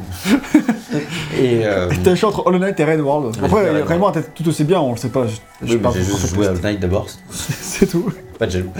et. 1.38 1.66
euh, 1.66 1.90
T'as 2.02 2.26
entre 2.26 2.46
Hollow 2.46 2.58
Knight 2.58 2.80
et 2.80 2.84
Rain 2.84 3.00
World. 3.00 3.36
Ouais, 3.36 3.44
Après, 3.44 3.70
Rain 3.70 3.84
Rain 3.84 3.98
World 3.98 4.16
était 4.16 4.28
tout 4.34 4.48
aussi 4.48 4.64
bien, 4.64 4.80
on 4.80 4.92
le 4.92 4.96
sait 4.96 5.08
pas. 5.10 5.26
je- 5.26 5.66
oui, 5.74 5.80
j'ai 5.94 6.02
juste 6.02 6.18
c'est 6.20 6.34
joué 6.34 6.46
à. 6.46 6.50
Hollow 6.52 6.60
Knight 6.60 6.80
d'abord, 6.80 7.06
C'est 7.30 7.86
tout. 7.86 8.10
pas 8.38 8.46
de 8.46 8.52
jaloux. 8.52 8.70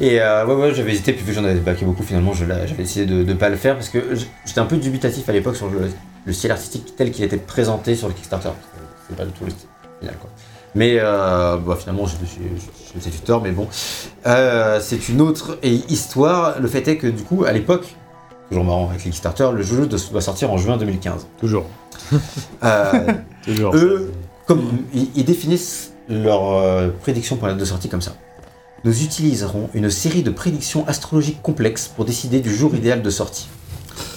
Et 0.00 0.18
euh, 0.22 0.46
ouais, 0.46 0.54
ouais, 0.54 0.74
j'avais 0.74 0.92
hésité, 0.92 1.12
puis 1.12 1.24
vu 1.24 1.32
que 1.32 1.38
j'en 1.40 1.44
avais 1.44 1.60
baqué 1.60 1.84
beaucoup, 1.84 2.04
finalement, 2.04 2.32
j'avais 2.32 2.54
décidé 2.78 3.04
de 3.04 3.22
ne 3.24 3.34
pas 3.34 3.50
le 3.50 3.56
faire 3.56 3.74
parce 3.74 3.90
que 3.90 3.98
j'étais 4.46 4.60
un 4.60 4.66
peu 4.66 4.76
dubitatif 4.78 5.28
à 5.28 5.32
l'époque 5.32 5.56
sur 5.56 5.68
le, 5.68 5.90
le 6.24 6.32
style 6.32 6.52
artistique 6.52 6.94
tel 6.96 7.10
qu'il 7.10 7.22
était 7.24 7.36
présenté 7.36 7.96
sur 7.96 8.08
le 8.08 8.14
Kickstarter. 8.14 8.50
C'est 9.10 9.16
pas 9.16 9.24
du 9.26 9.32
tout 9.32 9.44
le 9.44 9.50
style 9.50 9.68
final, 10.00 10.14
quoi. 10.18 10.30
Mais 10.74 10.96
euh, 10.98 11.56
bah, 11.56 11.76
finalement, 11.78 12.06
fait 12.06 13.10
du 13.10 13.18
tort, 13.18 13.42
mais 13.42 13.52
bon. 13.52 13.68
Euh, 14.26 14.80
c'est 14.82 15.08
une 15.08 15.20
autre 15.20 15.58
histoire. 15.62 16.60
Le 16.60 16.68
fait 16.68 16.86
est 16.88 16.96
que, 16.96 17.06
du 17.06 17.22
coup, 17.22 17.44
à 17.44 17.52
l'époque, 17.52 17.94
toujours 18.48 18.64
marrant 18.64 18.88
avec 18.88 19.04
les 19.04 19.10
Kickstarter, 19.10 19.50
le 19.52 19.62
jeu 19.62 19.86
doit 19.86 20.20
sortir 20.20 20.52
en 20.52 20.56
juin 20.58 20.76
2015. 20.76 21.26
Toujours. 21.38 21.66
Euh, 22.62 23.12
Toujours. 23.44 23.74
eux, 23.76 24.12
comme 24.46 24.62
ils, 24.92 25.08
ils 25.14 25.24
définissent 25.24 25.92
leur 26.08 26.92
prédiction 27.00 27.36
pour 27.36 27.46
la 27.46 27.52
date 27.54 27.60
de 27.60 27.66
sortie 27.66 27.88
comme 27.88 28.02
ça. 28.02 28.14
Nous 28.84 29.02
utiliserons 29.02 29.70
une 29.72 29.88
série 29.88 30.22
de 30.22 30.30
prédictions 30.30 30.86
astrologiques 30.86 31.40
complexes 31.40 31.88
pour 31.88 32.04
décider 32.04 32.40
du 32.40 32.54
jour 32.54 32.74
idéal 32.74 33.00
de 33.00 33.10
sortie. 33.10 33.48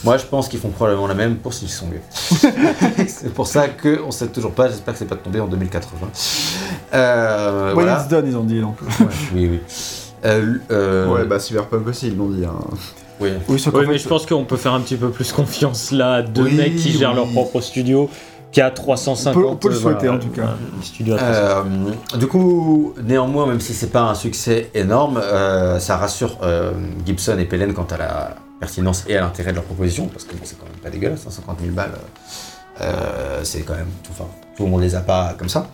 Moi, 0.03 0.17
je 0.17 0.25
pense 0.25 0.47
qu'ils 0.47 0.59
font 0.59 0.69
probablement 0.69 1.07
la 1.07 1.13
même 1.13 1.35
pour 1.37 1.53
s'ils 1.53 1.69
sont 1.69 1.87
mieux. 1.87 2.01
c'est 3.07 3.33
pour 3.33 3.47
ça 3.47 3.67
qu'on 3.67 4.07
ne 4.07 4.11
sait 4.11 4.27
toujours 4.27 4.51
pas. 4.51 4.67
J'espère 4.69 4.93
que 4.93 4.99
c'est 4.99 5.05
pas 5.05 5.15
tombé 5.15 5.39
en 5.39 5.47
2080. 5.47 6.07
Euh, 6.93 7.65
When 7.67 7.73
voilà. 7.85 7.99
it's 8.01 8.07
done, 8.07 8.25
ils 8.27 8.35
ont 8.37 8.43
dit 8.43 8.59
donc. 8.61 8.77
Oui, 9.33 9.47
oui. 9.51 9.59
Euh, 10.25 10.55
euh, 10.71 11.07
Ouais, 11.13 11.25
bah 11.25 11.39
Cyberpunk 11.39 11.87
aussi, 11.87 12.07
ils 12.07 12.17
l'ont 12.17 12.29
dit. 12.29 12.43
hein. 12.45 12.53
oui. 13.19 13.29
Oui, 13.49 13.61
mais 13.87 13.97
je 13.97 14.07
pense 14.07 14.25
qu'on 14.25 14.45
peut 14.45 14.57
faire 14.57 14.73
un 14.73 14.81
petit 14.81 14.95
peu 14.95 15.09
plus 15.09 15.31
confiance 15.31 15.91
là 15.91 16.13
à 16.15 16.21
deux 16.21 16.43
Oui, 16.43 16.53
mecs 16.55 16.75
qui 16.75 16.91
gèrent 16.91 17.13
leur 17.13 17.27
propre 17.27 17.61
studio 17.61 18.09
qu'à 18.57 18.71
350. 18.71 19.35
On 19.35 19.39
peut- 19.41 19.47
on 19.47 19.55
peut 19.55 19.69
le 19.69 19.75
euh, 19.75 19.79
souhaiter, 19.79 20.07
voilà, 20.07 20.13
en 20.15 20.19
tout 20.19 20.29
cas. 20.29 20.55
350. 21.15 21.65
Euh, 22.13 22.17
du 22.17 22.27
coup, 22.27 22.93
néanmoins, 23.03 23.45
même 23.45 23.59
si 23.59 23.73
c'est 23.73 23.91
pas 23.91 24.01
un 24.01 24.15
succès 24.15 24.69
énorme, 24.73 25.17
euh, 25.23 25.79
ça 25.79 25.97
rassure 25.97 26.37
euh, 26.43 26.71
Gibson 27.05 27.37
et 27.39 27.45
Pelen 27.45 27.73
quant 27.73 27.87
à 27.91 27.97
la 27.97 28.35
pertinence 28.59 29.03
et 29.07 29.15
à 29.17 29.21
l'intérêt 29.21 29.51
de 29.51 29.55
leur 29.57 29.63
proposition, 29.65 30.07
parce 30.07 30.23
que 30.23 30.33
bon, 30.33 30.41
c'est 30.43 30.57
quand 30.59 30.65
même 30.65 30.79
pas 30.81 30.89
dégueulasse, 30.89 31.21
150 31.21 31.59
000 31.61 31.73
balles, 31.73 31.91
euh, 32.81 33.39
c'est 33.43 33.61
quand 33.61 33.75
même 33.75 33.87
tout, 34.03 34.11
enfin, 34.11 34.29
tout 34.55 34.63
le 34.65 34.69
monde 34.71 34.81
les 34.81 34.95
a 34.95 35.01
pas 35.01 35.35
comme 35.37 35.49
ça. 35.49 35.67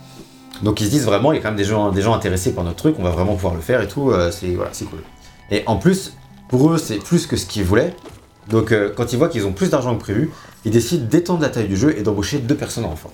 Donc 0.62 0.80
ils 0.80 0.84
se 0.86 0.90
disent 0.90 1.04
vraiment, 1.06 1.32
il 1.32 1.36
y 1.36 1.38
a 1.38 1.42
quand 1.42 1.48
même 1.48 1.56
des 1.58 1.64
gens, 1.64 1.90
des 1.90 2.02
gens 2.02 2.14
intéressés 2.14 2.52
par 2.52 2.62
notre 2.64 2.76
truc, 2.76 2.96
on 2.98 3.02
va 3.02 3.10
vraiment 3.10 3.34
pouvoir 3.34 3.54
le 3.54 3.60
faire 3.60 3.80
et 3.80 3.88
tout, 3.88 4.10
euh, 4.10 4.30
c'est 4.30 4.54
voilà, 4.54 4.70
c'est 4.72 4.84
cool. 4.84 5.00
Et 5.50 5.62
en 5.66 5.76
plus, 5.76 6.12
pour 6.48 6.70
eux, 6.70 6.78
c'est 6.78 6.96
plus 6.96 7.26
que 7.26 7.36
ce 7.36 7.46
qu'ils 7.46 7.64
voulaient. 7.64 7.94
Donc 8.48 8.72
euh, 8.72 8.92
quand 8.94 9.12
ils 9.12 9.18
voient 9.18 9.28
qu'ils 9.28 9.46
ont 9.46 9.52
plus 9.52 9.70
d'argent 9.70 9.94
que 9.96 10.00
prévu, 10.00 10.30
ils 10.64 10.70
décident 10.70 11.04
d'étendre 11.06 11.40
la 11.42 11.48
taille 11.48 11.68
du 11.68 11.76
jeu 11.76 11.96
et 11.98 12.02
d'embaucher 12.02 12.38
deux 12.38 12.54
personnes 12.56 12.84
en 12.84 12.90
renfort. 12.90 13.12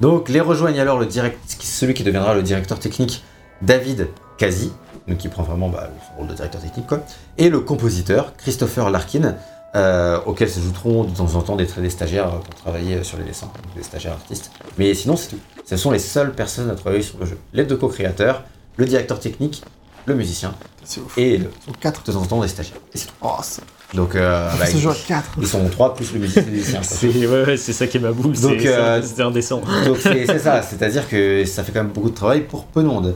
Donc 0.00 0.28
les 0.28 0.40
rejoignent 0.40 0.80
alors 0.80 0.98
le 0.98 1.06
direct, 1.06 1.38
celui 1.60 1.94
qui 1.94 2.04
deviendra 2.04 2.34
le 2.34 2.42
directeur 2.42 2.78
technique, 2.78 3.24
David 3.62 4.08
Kazi, 4.36 4.72
donc 5.08 5.18
qui 5.18 5.28
prend 5.28 5.42
vraiment 5.42 5.68
bah, 5.68 5.90
son 6.08 6.18
rôle 6.18 6.28
de 6.28 6.34
directeur 6.34 6.60
technique, 6.60 6.86
quoi, 6.86 7.00
et 7.36 7.48
le 7.48 7.60
compositeur, 7.60 8.36
Christopher 8.36 8.90
Larkin, 8.90 9.34
euh, 9.74 10.18
auquel 10.26 10.48
s'ajouteront 10.48 11.04
de 11.04 11.14
temps 11.14 11.34
en 11.34 11.42
temps 11.42 11.56
des, 11.56 11.66
des 11.66 11.90
stagiaires 11.90 12.30
pour 12.40 12.54
travailler 12.54 13.02
sur 13.04 13.18
les 13.18 13.24
dessins, 13.24 13.46
donc 13.46 13.74
des 13.76 13.82
stagiaires 13.82 14.12
artistes. 14.12 14.50
Mais 14.78 14.94
sinon, 14.94 15.16
c'est 15.16 15.28
tout. 15.30 15.38
Ce 15.66 15.76
sont 15.76 15.90
les 15.90 15.98
seules 15.98 16.32
personnes 16.32 16.70
à 16.70 16.74
travailler 16.74 17.02
sur 17.02 17.18
le 17.18 17.26
jeu. 17.26 17.38
Les 17.52 17.64
deux 17.64 17.76
co-créateurs, 17.76 18.44
le 18.76 18.86
directeur 18.86 19.18
technique, 19.20 19.62
le 20.06 20.14
musicien, 20.14 20.54
et 21.16 21.36
le- 21.38 21.50
4. 21.80 22.02
de 22.04 22.12
temps 22.12 22.22
en 22.22 22.26
temps 22.26 22.40
des 22.40 22.48
stagiaires. 22.48 22.78
Et 22.94 22.98
c'est 22.98 23.08
tout. 23.08 23.14
Oh, 23.20 23.34
Donc, 23.94 24.14
euh, 24.14 24.50
bah, 24.58 24.66
ils, 24.70 24.78
jeu 24.78 24.90
à 24.90 24.94
4. 24.94 25.30
ils 25.40 25.46
sont 25.46 25.66
trois 25.70 25.94
plus 25.94 26.12
le 26.12 26.20
musicien. 26.20 26.82
C'est 26.82 27.08
ouais, 27.08 27.44
ouais, 27.46 27.56
c'est 27.56 27.72
ça 27.72 27.86
qui 27.86 27.96
est 27.96 28.00
ma 28.00 28.12
boule, 28.12 28.38
Donc, 28.38 28.56
c'est 28.60 28.68
euh, 28.68 29.00
indécent. 29.20 29.62
Donc 29.86 29.96
c'est 30.00 30.26
c'est 30.26 30.38
ça, 30.38 30.60
c'est-à-dire 30.60 31.08
que 31.08 31.44
ça 31.46 31.64
fait 31.64 31.72
quand 31.72 31.82
même 31.82 31.92
beaucoup 31.92 32.10
de 32.10 32.14
travail 32.14 32.42
pour 32.42 32.64
peu 32.66 32.82
de 32.82 32.88
monde. 32.88 33.14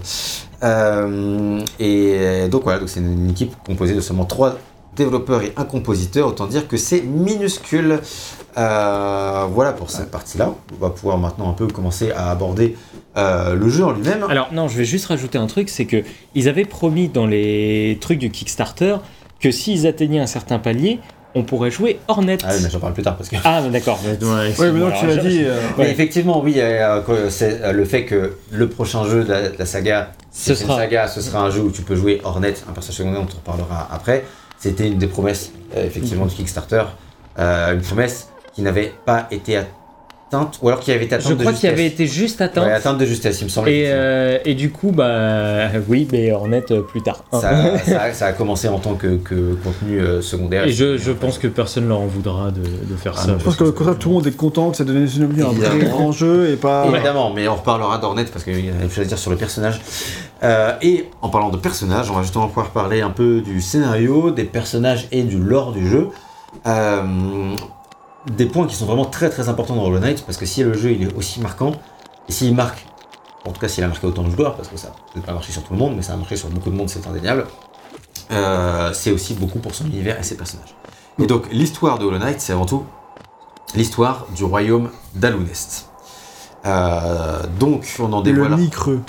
Euh, 0.62 1.61
et 1.78 2.48
donc 2.48 2.62
voilà, 2.62 2.78
donc 2.78 2.88
c'est 2.88 3.00
une 3.00 3.30
équipe 3.30 3.54
composée 3.66 3.94
de 3.94 4.00
seulement 4.00 4.24
trois 4.24 4.56
développeurs 4.96 5.42
et 5.42 5.52
un 5.56 5.64
compositeur. 5.64 6.28
Autant 6.28 6.46
dire 6.46 6.68
que 6.68 6.76
c'est 6.76 7.02
minuscule. 7.02 8.00
Euh, 8.58 9.46
voilà 9.50 9.72
pour 9.72 9.90
cette 9.90 10.11
partie-là. 10.11 10.54
On 10.72 10.85
va 10.85 10.90
pouvoir 10.90 11.18
maintenant 11.18 11.50
un 11.50 11.54
peu 11.54 11.66
commencer 11.66 12.11
à 12.12 12.30
aborder 12.30 12.76
euh, 13.16 13.54
le 13.54 13.68
jeu 13.68 13.85
en 13.85 13.92
lui-même. 13.92 14.24
Alors 14.28 14.52
non, 14.52 14.68
je 14.68 14.76
vais 14.76 14.85
juste 14.85 15.06
rajouter 15.06 15.38
un 15.38 15.46
truc, 15.46 15.68
c'est 15.68 15.87
que 15.87 16.02
ils 16.35 16.48
avaient 16.48 16.64
promis 16.64 17.08
dans 17.08 17.26
les 17.26 17.98
trucs 18.00 18.18
du 18.18 18.30
Kickstarter 18.30 18.96
que 19.42 19.50
s'ils 19.50 19.87
atteignaient 19.87 20.20
un 20.20 20.26
certain 20.26 20.59
palier, 20.59 21.00
on 21.35 21.42
pourrait 21.44 21.70
jouer 21.70 21.98
Hornet. 22.09 22.38
Ah 22.44 22.48
oui, 22.55 22.61
mais 22.62 22.70
j'en 22.70 22.78
parle 22.78 22.92
plus 22.92 23.02
tard 23.02 23.16
parce 23.16 23.28
que. 23.31 23.37
Ah, 23.44 23.62
d'accord. 23.70 23.98
Oui, 24.05 24.11
mais 24.72 24.81
donc 24.81 24.92
tu 25.00 25.07
l'as 25.07 25.16
dit. 25.16 25.42
euh, 25.44 25.59
Mais 25.78 25.85
Ouais. 25.85 25.90
effectivement, 25.90 26.40
oui, 26.42 26.55
euh, 26.59 27.00
c'est 27.31 27.62
euh, 27.62 27.72
le 27.72 27.85
fait 27.87 28.05
que 28.05 28.37
le 28.50 28.68
prochain 28.68 29.05
jeu 29.09 29.24
de 29.24 29.31
la, 29.31 29.48
de 29.48 29.57
la 29.59 29.64
saga, 29.66 30.12
Ce 30.31 30.50
une 30.50 30.57
sera- 30.57 30.76
saga, 30.76 31.09
ce 31.09 31.20
sera 31.22 31.40
un 31.40 31.50
jeu 31.50 31.61
où 31.62 31.70
tu 31.70 31.83
peux 31.83 31.96
jouer 31.96 32.20
Hornet, 32.22 32.55
un 32.68 32.72
personnage 32.72 32.96
secondaire, 32.98 33.20
on 33.20 33.24
en 33.24 33.37
reparlera 33.55 33.88
après. 33.90 34.24
C'était 34.59 34.87
une 34.87 34.98
des 34.98 35.07
promesses, 35.07 35.52
euh, 35.76 35.87
effectivement, 35.87 36.26
du 36.26 36.35
Kickstarter. 36.35 36.83
Euh, 37.38 37.74
une 37.74 37.81
promesse 37.81 38.28
qui 38.55 38.61
n'avait 38.62 38.92
pas 39.07 39.26
été 39.31 39.57
atteinte, 39.57 39.70
ou 40.62 40.68
alors 40.68 40.81
qui 40.81 40.92
avait 40.92 41.05
été 41.05 41.14
atteinte 41.14 41.29
Je 41.31 41.35
crois 41.35 41.53
qu'il 41.53 41.68
avait 41.68 41.87
été 41.87 42.07
juste 42.07 42.40
atteint. 42.40 42.64
Ouais, 42.64 42.73
atteinte 42.73 42.99
de 42.99 43.05
justesse, 43.07 43.40
il 43.40 43.45
me 43.45 43.49
semble. 43.49 43.68
et, 43.68 43.85
euh, 43.88 44.38
et 44.45 44.55
du 44.55 44.71
coup, 44.71 44.90
bah 44.92 45.68
oui, 45.88 46.09
mais 46.12 46.33
Hornet 46.33 46.64
euh, 46.71 46.81
plus 46.83 47.03
tard. 47.03 47.25
ça, 47.33 47.79
ça- 47.85 48.12
ça 48.12 48.27
a 48.27 48.33
commencé 48.33 48.68
en 48.68 48.79
tant 48.79 48.95
que, 48.95 49.16
que 49.16 49.55
contenu 49.62 49.99
euh, 50.01 50.23
secondaire. 50.23 50.64
Et 50.64 50.73
je, 50.73 50.97
je 50.99 51.12
pense 51.12 51.38
que 51.38 51.47
personne 51.49 51.88
leur 51.88 52.01
en 52.01 52.07
voudra 52.07 52.51
de, 52.51 52.61
de 52.62 52.97
faire 52.97 53.14
Ah, 53.16 53.23
ça. 53.27 53.37
Je 53.38 53.45
pense 53.45 53.57
que 53.57 53.64
comme 53.64 53.87
ça, 53.87 53.95
tout 53.95 54.09
le 54.09 54.14
monde 54.16 54.27
est 54.27 54.37
content 54.37 54.71
que 54.71 54.77
ça 54.77 54.85
devenu 54.85 55.42
un 55.45 55.79
grand 55.79 56.12
jeu 56.12 56.51
et 56.51 56.57
pas. 56.57 56.87
Évidemment, 56.92 57.33
mais 57.35 57.49
on 57.49 57.57
reparlera 57.57 57.99
d'Hornet 57.99 58.25
parce 58.33 58.45
qu'il 58.45 58.64
y 58.64 58.68
a 58.68 58.73
des 58.73 58.88
choses 58.88 59.01
à 59.05 59.09
dire 59.09 59.18
sur 59.18 59.31
le 59.31 59.37
personnage. 59.37 59.81
Euh, 60.42 60.73
et 60.83 61.07
en 61.21 61.29
parlant 61.29 61.51
de 61.51 61.57
personnages, 61.57 62.11
on 62.11 62.14
va 62.14 62.23
justement 62.23 62.49
pouvoir 62.49 62.71
parler 62.71 63.01
un 63.01 63.11
peu 63.11 63.40
du 63.40 63.61
scénario, 63.61 64.31
des 64.31 64.45
personnages 64.45 65.07
et 65.12 65.23
du 65.23 65.38
lore 65.38 65.73
du 65.73 65.88
jeu. 65.88 66.09
Euh, 66.66 67.03
des 68.30 68.46
points 68.46 68.66
qui 68.66 68.74
sont 68.76 68.87
vraiment 68.87 69.04
très 69.04 69.30
très 69.30 69.48
importants 69.48 69.74
dans 69.76 69.85
Hollow 69.85 69.98
Knight 69.98 70.24
parce 70.24 70.38
que 70.38 70.46
si 70.46 70.62
le 70.62 70.74
jeu 70.74 70.92
il 70.92 71.02
est 71.04 71.14
aussi 71.14 71.40
marquant, 71.40 71.72
et 72.28 72.32
s'il 72.32 72.54
marque, 72.54 72.87
en 73.44 73.50
tout 73.50 73.61
cas 73.61 73.68
s'il 73.68 73.82
a 73.85 73.88
marqué 73.88 74.06
autant 74.06 74.22
de 74.22 74.30
joueurs, 74.30 74.54
parce 74.56 74.68
que 74.68 74.76
ça 74.76 74.92
n'a 75.16 75.22
pas 75.22 75.32
marché 75.32 75.52
sur 75.52 75.62
tout 75.64 75.72
le 75.72 75.78
monde, 75.78 75.94
mais 75.96 76.02
ça 76.02 76.12
a 76.12 76.16
marché 76.16 76.37
sur 76.37 76.48
beaucoup 76.48 76.70
de 76.70 76.76
monde, 76.76 76.88
c'est 76.88 77.04
indéniable, 77.06 77.46
euh, 78.30 78.92
c'est 78.92 79.11
aussi 79.11 79.35
beaucoup 79.35 79.58
pour 79.58 79.74
son 79.74 79.87
univers 79.87 80.18
et 80.18 80.22
ses 80.22 80.37
personnages. 80.37 80.74
Et 81.18 81.26
donc 81.26 81.46
l'histoire 81.52 81.98
de 81.98 82.04
Hollow 82.04 82.18
Knight, 82.18 82.40
c'est 82.40 82.52
avant 82.52 82.66
tout 82.66 82.85
l'histoire 83.74 84.26
du 84.35 84.44
royaume 84.44 84.90
d'Alunest. 85.14 85.88
Euh, 86.64 87.42
donc 87.58 87.87
on 87.98 88.12
en 88.12 88.18
le 88.18 88.22
dévoile. 88.24 88.56
mi 88.56 88.70
creux. 88.70 89.00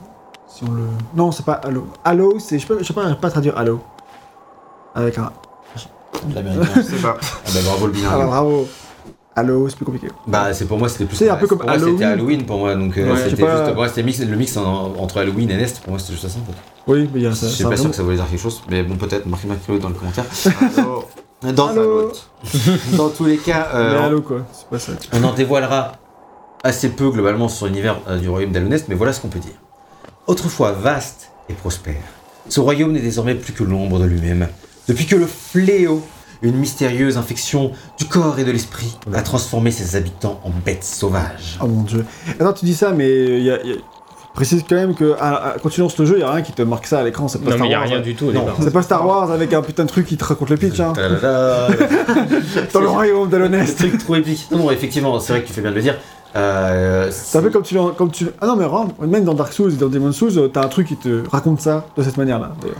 Si 0.47 0.63
on 0.63 0.71
le. 0.71 0.83
Non, 1.15 1.31
c'est 1.31 1.45
pas 1.45 1.53
Halo. 1.53 1.87
Halo, 2.03 2.39
c'est. 2.39 2.57
Je 2.59 2.65
peux, 2.67 2.79
je 2.79 2.83
sais 2.85 2.93
pas, 2.93 3.13
pas 3.15 3.29
traduire 3.29 3.57
Halo. 3.57 3.81
Avec 4.95 5.17
un. 5.17 5.31
L'américain. 6.33 6.67
Je 6.75 6.81
sais 6.81 6.95
pas. 7.01 7.17
ah 7.21 7.49
bah 7.53 7.59
bravo 7.65 7.87
le 7.87 7.93
Ah, 7.93 7.95
bilingue. 7.95 8.27
bravo. 8.27 8.67
Halo, 9.35 9.67
c'est 9.67 9.75
plus 9.77 9.85
compliqué. 9.85 10.07
Bah 10.27 10.53
c'est 10.53 10.65
pour 10.67 10.77
moi 10.77 10.87
c'était 10.89 11.05
plus. 11.05 11.15
C'est 11.15 11.29
un 11.29 11.35
peu 11.37 11.47
comme 11.47 11.57
pour 11.57 11.67
moi, 11.67 11.77
c'était 11.79 11.89
Halloween. 11.89 12.03
Halloween 12.07 12.45
pour 12.45 12.57
moi 12.59 12.75
donc 12.75 12.95
euh, 12.97 13.11
Ouais, 13.11 13.17
je 13.23 13.29
c'était 13.31 13.41
pas. 13.43 13.51
juste 13.57 13.65
pour 13.67 13.75
moi 13.75 13.87
c'était 13.89 14.03
mix- 14.03 14.19
le 14.19 14.35
mix 14.35 14.55
en- 14.57 14.93
entre 14.97 15.17
Halloween 15.19 15.49
et 15.49 15.57
Nest 15.57 15.79
pour 15.81 15.91
moi 15.91 15.99
c'était 15.99 16.13
juste 16.13 16.27
ça. 16.27 16.37
en 16.39 16.45
fait. 16.51 16.57
Oui, 16.85 17.09
mais 17.13 17.19
il 17.19 17.23
y 17.23 17.25
a 17.25 17.31
Je 17.31 17.35
ça. 17.35 17.47
suis 17.49 17.63
ça 17.63 17.69
pas 17.69 17.77
sûr 17.77 17.89
que 17.89 17.95
ça 17.95 18.03
voulait 18.03 18.15
dire 18.17 18.27
quelque 18.29 18.39
chose 18.41 18.61
mais 18.69 18.83
bon 18.83 18.95
peut-être 18.95 19.25
marquez-moi 19.25 19.55
Claude 19.65 19.79
dans 19.81 19.89
le 19.89 19.95
commentaire. 19.95 20.25
Dans, 21.55 21.67
Halo. 21.67 22.13
dans 22.95 23.09
tous 23.09 23.25
les 23.25 23.35
cas 23.35 23.67
Mais 23.73 23.79
euh, 23.79 24.01
Halo, 24.05 24.21
quoi. 24.21 24.45
C'est 24.53 24.67
pas 24.69 24.79
ça. 24.79 24.93
on 25.11 25.21
en 25.25 25.33
dévoilera 25.33 25.91
assez 26.63 26.87
peu 26.87 27.09
globalement 27.09 27.49
sur 27.49 27.65
l'univers 27.65 27.99
euh, 28.07 28.17
du 28.17 28.29
royaume 28.29 28.51
d'Alunest 28.53 28.85
mais 28.87 28.95
voilà 28.95 29.11
ce 29.11 29.19
qu'on 29.19 29.27
peut 29.27 29.39
dire. 29.39 29.51
Autrefois 30.27 30.71
vaste 30.71 31.31
et 31.49 31.53
prospère, 31.53 31.95
ce 32.47 32.61
royaume 32.61 32.93
n'est 32.93 33.01
désormais 33.01 33.35
plus 33.35 33.51
que 33.51 33.63
l'ombre 33.65 33.99
de 33.99 34.05
lui-même. 34.05 34.47
Depuis 34.87 35.05
que 35.05 35.17
le 35.17 35.25
fléau, 35.27 36.01
une 36.43 36.55
mystérieuse 36.57 37.17
infection 37.17 37.71
du 37.97 38.05
corps 38.05 38.37
et 38.37 38.43
de 38.43 38.51
l'esprit, 38.51 38.95
a 39.13 39.21
transformé 39.21 39.71
ses 39.71 39.95
habitants 39.95 40.39
en 40.43 40.49
bêtes 40.63 40.83
sauvages. 40.83 41.57
Oh 41.61 41.65
mon 41.67 41.81
dieu. 41.83 42.05
Attends, 42.39 42.53
tu 42.53 42.65
dis 42.65 42.75
ça, 42.75 42.91
mais 42.91 43.09
il 43.39 43.43
y 43.43 43.49
a. 43.51 43.59
il 43.63 43.69
y 43.71 43.73
a- 43.73 43.77
Précise 44.35 44.63
quand 44.67 44.75
même 44.75 44.95
que 44.95 45.13
à- 45.19 45.49
à- 45.49 45.59
quand 45.61 45.69
tu 45.69 45.79
lances 45.79 45.95
le 45.99 46.05
jeu, 46.07 46.15
il 46.17 46.21
y 46.21 46.23
a 46.23 46.31
rien 46.31 46.41
qui 46.41 46.53
te 46.53 46.63
marque 46.63 46.87
ça 46.87 46.97
à 46.97 47.03
l'écran. 47.03 47.27
C'est 47.27 47.37
pas 47.37 47.51
Non, 47.51 47.57
Star 47.57 47.59
mais 47.59 47.65
il 47.67 47.69
n'y 47.69 47.75
a 47.75 47.79
Wars. 47.81 47.87
rien 47.87 47.99
du 48.01 48.15
tout 48.15 48.31
Non. 48.31 48.47
C'est 48.61 48.73
pas 48.73 48.81
Star 48.81 49.05
Wars 49.05 49.29
avec 49.31 49.53
un 49.53 49.61
putain 49.61 49.83
de 49.83 49.89
truc 49.89 50.07
qui 50.07 50.17
te 50.17 50.25
raconte 50.25 50.49
le 50.49 50.57
pitch, 50.57 50.79
hein. 50.79 50.91
Dans 52.73 52.79
le 52.81 52.87
royaume 52.87 53.27
de 53.29 53.33
C'est 53.33 53.39
l'honnête. 53.39 53.69
un 53.69 53.73
truc 53.75 53.97
trop 53.99 54.15
épique. 54.15 54.47
Non, 54.51 54.57
non, 54.57 54.71
effectivement, 54.71 55.19
c'est 55.19 55.33
vrai 55.33 55.41
que 55.43 55.47
tu 55.47 55.53
fais 55.53 55.61
bien 55.61 55.69
de 55.69 55.75
le 55.75 55.81
dire. 55.83 55.97
Euh, 56.35 57.09
C'est 57.11 57.37
un 57.37 57.41
peu 57.43 57.51
comme 57.51 57.61
tu, 57.61 57.75
comme 57.95 58.09
tu. 58.11 58.27
Ah 58.41 58.47
non, 58.47 58.55
mais 58.55 58.65
vraiment, 58.65 58.87
même 59.01 59.23
dans 59.23 59.35
Dark 59.35 59.53
Souls 59.53 59.71
et 59.73 59.75
dans 59.77 59.87
Demon's 59.87 60.15
Souls, 60.15 60.49
t'as 60.51 60.63
un 60.65 60.67
truc 60.67 60.87
qui 60.87 60.95
te 60.95 61.21
raconte 61.29 61.61
ça 61.61 61.85
de 61.95 62.01
cette 62.01 62.17
manière-là, 62.17 62.53
d'ailleurs. 62.59 62.77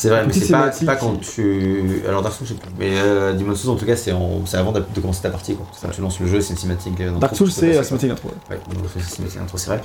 C'est 0.00 0.08
vrai, 0.08 0.24
mais 0.26 0.32
c'est 0.32 0.86
pas, 0.86 0.96
quand 0.96 1.20
tu. 1.20 2.02
Alors 2.08 2.22
Dark 2.22 2.34
Souls, 2.34 2.46
je 2.46 2.54
sais 2.54 2.58
plus. 2.58 2.70
Mais 2.78 2.98
euh, 2.98 3.54
Souls, 3.54 3.70
en 3.70 3.76
tout 3.76 3.84
cas, 3.84 3.96
c'est 3.96 4.12
en- 4.12 4.46
c'est 4.46 4.56
avant 4.56 4.72
de 4.72 4.80
de 4.94 5.00
commencer 5.00 5.20
ta 5.20 5.28
partie. 5.28 5.54
Quoi. 5.54 5.66
Quand 5.82 5.90
tu 5.90 6.00
lances 6.00 6.18
le 6.20 6.26
jeu, 6.26 6.40
c'est 6.40 6.52
une 6.54 6.58
cinématique. 6.58 6.98
euh, 7.02 7.10
Dark 7.18 7.36
Souls, 7.36 7.50
c'est 7.50 7.66
la 7.68 7.74
quoi. 7.74 7.84
cinématique 7.84 8.08
d'intro. 8.08 8.28
ouais. 8.30 8.56
Ouais, 8.56 8.74
donc, 8.74 8.84
c'est 8.94 9.00
une 9.00 9.04
cinématique 9.06 9.40
d'intro, 9.40 9.58
c'est 9.58 9.66
vrai. 9.68 9.82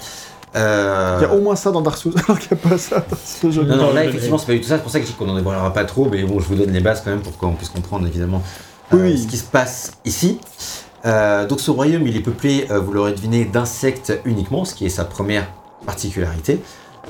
Euh, 0.56 1.18
Il 1.20 1.24
y 1.24 1.26
a 1.26 1.34
au 1.34 1.42
moins 1.42 1.58
ça 1.58 1.70
dans 1.72 1.82
Dark 1.82 1.98
Souls, 1.98 2.14
alors 2.28 2.40
qu'il 2.40 2.56
n'y 2.56 2.64
a 2.64 2.70
pas 2.70 2.78
ça 2.78 3.06
dans 3.10 3.18
ce 3.26 3.52
jeu. 3.52 3.64
Non, 3.64 3.76
non, 3.76 3.94
là, 3.94 4.06
effectivement, 4.06 4.38
c'est 4.38 4.46
pas 4.48 4.54
du 4.54 4.62
tout 4.62 4.70
ça. 4.70 4.78
C'est 4.78 4.84
pour 4.84 4.92
ça 4.92 5.00
que 5.02 5.06
je 5.06 5.12
dis 5.12 5.18
qu'on 5.18 5.28
en 5.28 5.36
dévoilera 5.36 5.74
pas 5.74 5.84
trop. 5.84 6.08
Mais 6.10 6.24
bon, 6.24 6.40
je 6.40 6.48
vous 6.48 6.56
donne 6.56 6.72
les 6.72 6.80
bases 6.80 7.02
quand 7.04 7.10
même 7.12 7.20
pour 7.22 7.38
qu'on 7.38 7.52
puisse 7.52 7.68
comprendre, 7.68 8.08
évidemment, 8.08 8.42
Oui, 8.94 9.00
euh, 9.00 9.04
oui. 9.04 9.22
ce 9.22 9.28
qui 9.28 9.36
se 9.36 9.44
passe 9.44 9.92
ici. 10.06 10.40
Euh, 11.06 11.46
donc, 11.46 11.60
ce 11.60 11.72
royaume, 11.72 12.08
il 12.08 12.16
est 12.16 12.22
peuplé, 12.22 12.68
euh, 12.72 12.80
vous 12.80 12.94
l'aurez 12.94 13.12
deviné, 13.12 13.44
d'insectes 13.44 14.18
uniquement, 14.24 14.64
ce 14.64 14.76
qui 14.76 14.86
est 14.86 14.90
sa 14.90 15.04
première 15.04 15.46
particularité. 15.86 16.62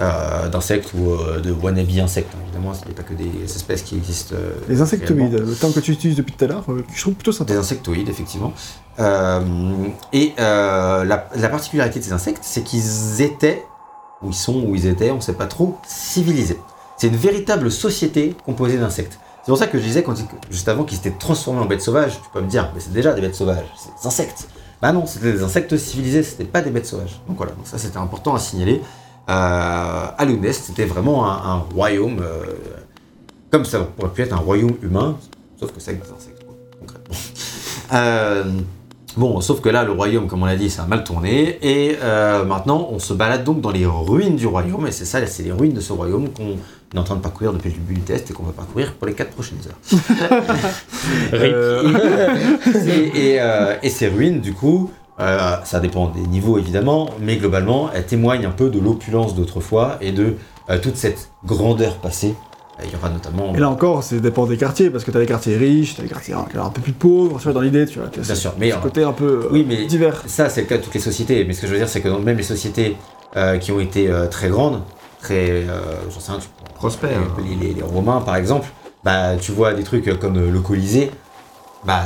Euh, 0.01 0.49
d'insectes 0.49 0.91
ou 0.93 1.11
euh, 1.11 1.39
de 1.39 1.53
wannabe 1.53 1.87
insectes, 2.03 2.29
évidemment, 2.43 2.73
ce 2.73 2.85
n'est 2.85 2.93
pas 2.93 3.03
que 3.03 3.13
des 3.13 3.45
espèces 3.45 3.81
qui 3.81 3.95
existent. 3.95 4.35
euh, 4.37 4.51
Les 4.67 4.81
insectoïdes, 4.81 5.31
réellement. 5.31 5.49
le 5.49 5.55
terme 5.55 5.71
que 5.71 5.79
tu 5.79 5.93
utilises 5.93 6.17
depuis 6.17 6.33
tout 6.33 6.43
à 6.43 6.49
l'heure, 6.49 6.65
je 6.93 6.99
trouve 7.01 7.13
plutôt 7.13 7.31
sympa. 7.31 7.53
Des 7.53 7.59
insectoïdes, 7.59 8.09
effectivement. 8.09 8.51
Et 8.99 10.33
la, 10.37 11.05
la 11.33 11.49
particularité 11.49 11.99
de 11.99 12.03
ces 12.03 12.11
insectes, 12.11 12.41
c'est 12.43 12.63
qu'ils 12.63 13.21
étaient, 13.21 13.63
ou 14.21 14.31
ils 14.31 14.35
sont, 14.35 14.63
ou 14.65 14.75
ils 14.75 14.85
étaient, 14.85 15.11
on 15.11 15.15
ne 15.17 15.21
sait 15.21 15.31
pas 15.33 15.47
trop, 15.47 15.77
civilisés. 15.87 16.59
C'est 16.97 17.07
une 17.07 17.15
véritable 17.15 17.71
société 17.71 18.35
composée 18.45 18.77
d'insectes. 18.77 19.17
C'est 19.45 19.51
pour 19.51 19.57
ça 19.57 19.67
que 19.67 19.77
je 19.77 19.83
disais, 19.83 20.03
quand, 20.03 20.15
juste 20.51 20.67
avant, 20.67 20.83
qu'ils 20.83 20.97
s'étaient 20.97 21.17
transformés 21.17 21.61
en 21.61 21.65
bêtes 21.67 21.81
sauvages, 21.81 22.19
tu 22.21 22.29
peux 22.33 22.41
me 22.41 22.47
dire, 22.49 22.69
mais 22.73 22.81
c'est 22.81 22.91
déjà 22.91 23.13
des 23.13 23.21
bêtes 23.21 23.35
sauvages, 23.35 23.65
c'est 23.77 24.01
des 24.01 24.07
insectes. 24.07 24.49
Bah 24.81 24.91
non, 24.91 25.05
c'était 25.05 25.31
des 25.31 25.43
insectes 25.43 25.77
civilisés, 25.77 26.21
c'était 26.23 26.43
pas 26.43 26.61
des 26.61 26.69
bêtes 26.71 26.85
sauvages. 26.85 27.21
Donc 27.29 27.37
voilà, 27.37 27.53
donc 27.53 27.65
ça 27.65 27.77
c'était 27.77 27.97
important 27.97 28.35
à 28.35 28.39
signaler. 28.39 28.81
Euh, 29.29 30.05
Alunest, 30.17 30.65
c'était 30.65 30.85
vraiment 30.85 31.25
un, 31.25 31.53
un 31.53 31.57
royaume, 31.73 32.19
euh, 32.21 32.43
comme 33.49 33.65
ça 33.65 33.87
aurait 33.97 34.11
pu 34.11 34.21
être 34.21 34.33
un 34.33 34.37
royaume 34.37 34.75
humain, 34.83 35.17
sauf 35.59 35.71
que 35.71 35.79
c'est 35.79 35.91
avec 35.91 36.03
des 36.03 36.11
insectes, 36.11 36.43
quoi, 36.45 36.55
concrètement. 36.79 37.15
Euh, 37.93 38.43
bon, 39.15 39.39
sauf 39.41 39.61
que 39.61 39.69
là, 39.69 39.83
le 39.83 39.91
royaume, 39.91 40.25
comme 40.25 40.41
on 40.41 40.47
l'a 40.47 40.55
dit, 40.55 40.71
ça 40.71 40.81
a 40.83 40.87
mal 40.87 41.03
tourné, 41.03 41.59
et 41.61 41.95
euh, 42.01 42.43
maintenant, 42.43 42.87
on 42.91 42.97
se 42.97 43.13
balade 43.13 43.43
donc 43.43 43.61
dans 43.61 43.69
les 43.69 43.85
ruines 43.85 44.35
du 44.35 44.47
royaume, 44.47 44.87
et 44.87 44.91
c'est 44.91 45.05
ça, 45.05 45.23
c'est 45.27 45.43
les 45.43 45.51
ruines 45.51 45.73
de 45.73 45.81
ce 45.81 45.93
royaume 45.93 46.29
qu'on 46.29 46.57
est 46.95 46.99
en 46.99 47.03
train 47.03 47.15
de 47.15 47.21
parcourir 47.21 47.53
depuis 47.53 47.69
le 47.69 47.75
début 47.75 47.93
du 47.93 48.01
test 48.01 48.31
et 48.31 48.33
qu'on 48.33 48.41
va 48.41 48.53
parcourir 48.53 48.93
pour 48.93 49.05
les 49.05 49.13
4 49.13 49.29
prochaines 49.29 49.59
heures. 49.67 49.77
Et, 51.33 51.53
et, 53.35 53.39
et 53.83 53.89
ces 53.89 54.07
ruines, 54.07 54.41
du 54.41 54.53
coup, 54.53 54.89
euh, 55.19 55.55
ça 55.63 55.79
dépend 55.79 56.07
des 56.07 56.21
niveaux 56.21 56.57
évidemment, 56.57 57.09
mais 57.21 57.37
globalement, 57.37 57.89
elles 57.93 58.05
témoignent 58.05 58.45
un 58.45 58.51
peu 58.51 58.69
de 58.69 58.79
l'opulence 58.79 59.33
d'autrefois 59.35 59.97
et 60.01 60.11
de 60.11 60.35
euh, 60.69 60.77
toute 60.79 60.97
cette 60.97 61.29
grandeur 61.45 61.95
passée. 61.97 62.35
Euh, 62.79 62.83
Il 62.85 62.91
y 62.91 62.95
aura 62.97 63.09
notamment. 63.09 63.53
Et 63.55 63.59
là 63.59 63.69
encore, 63.69 64.03
ça 64.03 64.17
dépend 64.17 64.45
des 64.45 64.57
quartiers, 64.57 64.89
parce 64.89 65.03
que 65.05 65.11
t'as 65.11 65.19
les 65.19 65.25
quartiers 65.25 65.55
riches, 65.55 65.95
t'as 65.95 66.03
les 66.03 66.09
quartiers 66.09 66.33
un, 66.33 66.45
un 66.61 66.69
peu 66.69 66.81
plus 66.81 66.91
pauvres, 66.91 67.37
tu 67.37 67.43
vois, 67.45 67.53
dans 67.53 67.61
l'idée, 67.61 67.85
tu 67.85 67.99
vois. 67.99 68.09
t'as 68.09 68.21
Bien 68.21 68.35
sûr, 68.35 68.53
mais 68.59 68.71
ce 68.71 68.75
euh, 68.75 68.79
côté 68.79 69.03
un 69.03 69.13
peu 69.13 69.43
euh, 69.45 69.49
oui, 69.51 69.65
mais- 69.67 69.85
divers. 69.85 70.21
ça, 70.27 70.49
c'est 70.49 70.61
le 70.61 70.67
cas 70.67 70.77
de 70.77 70.83
toutes 70.83 70.93
les 70.95 70.99
sociétés. 70.99 71.45
Mais 71.45 71.53
ce 71.53 71.61
que 71.61 71.67
je 71.67 71.71
veux 71.71 71.77
dire, 71.77 71.87
c'est 71.87 72.01
que 72.01 72.09
dans 72.09 72.19
même 72.19 72.35
les 72.37 72.43
sociétés 72.43 72.97
euh, 73.37 73.57
qui 73.57 73.71
ont 73.71 73.79
été 73.79 74.09
euh, 74.09 74.27
très 74.27 74.49
grandes, 74.49 74.81
très. 75.21 75.49
euh, 75.49 75.79
J'en 76.13 76.19
sais 76.19 76.31
rien, 76.33 76.41
tu 76.41 76.47
prends 76.57 76.73
Prospère. 76.75 77.19
Les, 77.41 77.55
les- 77.67 77.73
les 77.73 77.81
Romains, 77.81 78.19
par 78.19 78.35
exemple, 78.35 78.67
bah, 79.05 79.37
tu 79.39 79.53
vois 79.53 79.73
des 79.73 79.83
trucs 79.83 80.19
comme 80.19 80.35
euh, 80.37 80.51
le 80.51 80.59
Colisée. 80.59 81.11
Bah, 81.85 82.01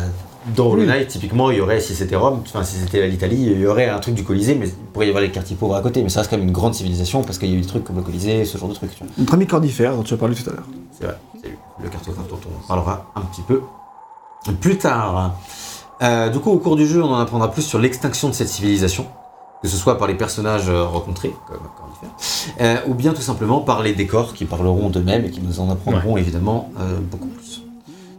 dans 0.56 0.72
Oui. 0.74 0.82
le 0.86 0.92
Night, 0.92 1.08
typiquement, 1.10 1.52
il 1.52 1.58
y 1.58 1.62
aurait, 1.62 1.80
si 1.82 1.94
c'était 1.96 2.16
Rome, 2.16 2.40
enfin, 2.46 2.64
si 2.64 2.78
c'était 2.78 3.08
l'Italie, 3.08 3.38
il 3.52 3.60
y 3.60 3.68
aurait 3.68 3.90
un 3.90 4.00
truc 4.00 4.16
du 4.16 4.24
Colisée, 4.24 4.56
mais 4.56 4.68
il 4.68 4.74
pourrait 4.94 5.06
y 5.08 5.10
avoir 5.10 5.22
les 5.22 5.32
quartiers 5.32 5.56
pauvres 5.56 5.76
à 5.76 5.82
côté. 5.82 6.02
Mais 6.04 6.10
ça 6.10 6.20
reste 6.22 6.30
quand 6.32 6.38
même 6.38 6.48
une 6.48 6.54
grande 6.54 6.74
civilisation 6.74 7.22
parce 7.24 7.38
qu'il 7.38 7.50
y 7.50 7.54
a 7.54 7.58
eu 7.58 7.62
des 7.62 7.68
trucs 7.68 7.84
comme 7.84 7.98
le 7.98 8.02
Colisée, 8.02 8.46
ce 8.46 8.58
genre 8.58 8.70
de 8.70 8.74
trucs. 8.74 8.92
tu 8.96 9.04
vois. 9.04 9.12
Notre 9.18 9.34
ami 9.34 9.48
Cordifère, 9.48 9.96
dont 9.96 10.04
tu 10.04 10.14
as 10.14 10.18
parlé 10.18 10.36
tout 10.36 10.50
à 10.50 10.54
l'heure. 10.54 10.64
C'est 10.98 11.06
vrai, 11.06 11.18
c'est 11.42 11.48
lui, 11.50 11.58
le 11.84 11.90
cartographe 11.90 12.28
dont 12.30 12.40
on 12.64 12.68
parlera 12.68 13.12
un 13.16 13.22
petit 13.22 13.42
peu 13.42 13.62
plus 14.62 14.78
tard. 14.78 15.36
Euh, 16.02 16.30
du 16.30 16.40
coup, 16.40 16.52
au 16.52 16.58
cours 16.60 16.76
du 16.78 16.88
jeu, 16.88 17.04
on 17.04 17.10
en 17.14 17.20
apprendra 17.20 17.52
plus 17.52 17.62
sur 17.64 17.78
l'extinction 17.80 18.30
de 18.30 18.34
cette 18.34 18.48
civilisation, 18.48 19.06
que 19.62 19.68
ce 19.68 19.76
soit 19.76 19.98
par 19.98 20.08
les 20.08 20.16
personnages 20.16 20.70
rencontrés, 20.70 21.34
comme 21.48 21.58
Cornifère, 21.78 22.10
euh, 22.62 22.78
ou 22.90 22.94
bien 22.94 23.12
tout 23.14 23.22
simplement 23.22 23.60
par 23.60 23.84
les 23.84 23.94
décors 23.94 24.34
qui 24.34 24.46
parleront 24.46 24.90
d'eux-mêmes 24.90 25.26
et 25.26 25.30
qui 25.30 25.42
nous 25.42 25.60
en 25.60 25.70
apprendront 25.70 26.16
évidemment 26.16 26.72
euh, 26.80 27.00
beaucoup 27.02 27.28
plus. 27.28 27.49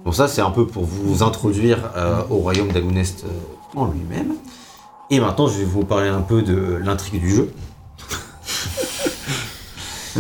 Donc 0.05 0.15
ça, 0.15 0.29
c'est 0.29 0.41
un 0.41 0.51
peu 0.51 0.67
pour 0.67 0.85
vous 0.85 1.23
introduire 1.23 1.91
euh, 1.97 2.23
au 2.31 2.37
royaume 2.37 2.73
d'Alunest 2.73 3.25
euh, 3.25 3.79
en 3.79 3.87
lui-même. 3.87 4.35
Et 5.11 5.21
maintenant, 5.21 5.47
je 5.47 5.59
vais 5.59 5.65
vous 5.65 5.85
parler 5.85 6.09
un 6.09 6.23
peu 6.23 6.43
de 6.43 6.79
l'intrigue 6.83 7.21
du 7.21 7.35
jeu. 7.35 7.53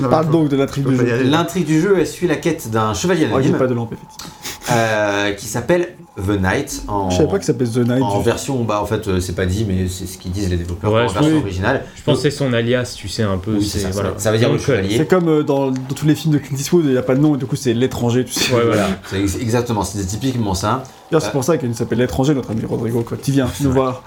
Parle 0.08 0.30
donc 0.30 0.48
de 0.48 0.56
l'intrigue 0.56 0.86
du 0.86 0.96
jeu. 0.96 1.22
L'intrigue 1.24 1.66
du 1.66 1.80
jeu, 1.80 1.96
elle 1.98 2.06
suit 2.06 2.26
la 2.26 2.36
quête 2.36 2.70
d'un 2.70 2.94
chevalier 2.94 3.26
Oh, 3.30 3.36
anonyme 3.36 3.58
pas 3.58 3.66
de 3.66 3.74
lampe, 3.74 3.92
effectivement. 3.92 4.32
Euh, 4.72 5.32
qui 5.32 5.46
s'appelle 5.46 5.88
The 6.16 6.38
Knight 6.40 6.82
en, 6.88 7.08
Je 7.10 7.16
savais 7.16 7.28
pas 7.28 7.38
que 7.38 7.44
ça 7.44 7.52
s'appelait 7.52 7.66
The 7.70 7.78
Night. 7.88 8.02
en 8.02 8.20
version, 8.20 8.62
bah 8.64 8.80
en 8.82 8.86
fait 8.86 9.06
euh, 9.08 9.20
c'est 9.20 9.34
pas 9.34 9.46
dit 9.46 9.64
mais 9.66 9.88
c'est 9.88 10.06
ce 10.06 10.18
qu'ils 10.18 10.32
disent 10.32 10.50
les 10.50 10.56
développeurs 10.56 10.92
Ouais, 10.92 11.02
en 11.02 11.08
version 11.08 11.32
oui. 11.36 11.40
originale. 11.40 11.84
Je 11.96 12.02
pense 12.02 12.16
que 12.16 12.22
c'est 12.22 12.30
son 12.30 12.52
alias, 12.52 12.94
tu 12.96 13.08
sais, 13.08 13.22
un 13.22 13.38
peu. 13.38 13.52
Oui, 13.54 13.64
c'est 13.64 13.78
ça, 13.78 13.90
voilà. 13.90 14.10
ça, 14.14 14.18
ça 14.18 14.32
veut 14.32 14.38
dire 14.38 14.52
le 14.52 14.58
chevalier. 14.58 14.96
C'est 14.98 15.06
comme 15.06 15.28
euh, 15.28 15.42
dans, 15.42 15.70
dans 15.70 15.94
tous 15.94 16.06
les 16.06 16.14
films 16.14 16.34
de 16.34 16.38
Clint 16.38 16.56
Eastwood, 16.58 16.84
il 16.84 16.90
n'y 16.92 16.98
a 16.98 17.02
pas 17.02 17.14
de 17.14 17.20
nom 17.20 17.34
et 17.36 17.38
du 17.38 17.46
coup 17.46 17.56
c'est 17.56 17.72
l'étranger, 17.74 18.24
tu 18.24 18.32
sais. 18.32 18.52
Ouais, 18.54 18.64
voilà. 18.66 18.88
C'est 19.10 19.20
ex- 19.20 19.36
exactement, 19.40 19.82
c'est 19.82 20.04
typiquement 20.04 20.54
ça. 20.54 20.82
D'ailleurs, 21.10 21.22
c'est 21.22 21.32
pour 21.32 21.42
ça 21.42 21.56
qu'il 21.58 21.74
s'appelle 21.74 21.98
l'étranger, 21.98 22.34
notre 22.34 22.52
ami 22.52 22.64
Rodrigo, 22.64 23.02
quand 23.08 23.16
il 23.26 23.32
vient 23.34 23.48
nous 23.62 23.72
voir 23.72 24.04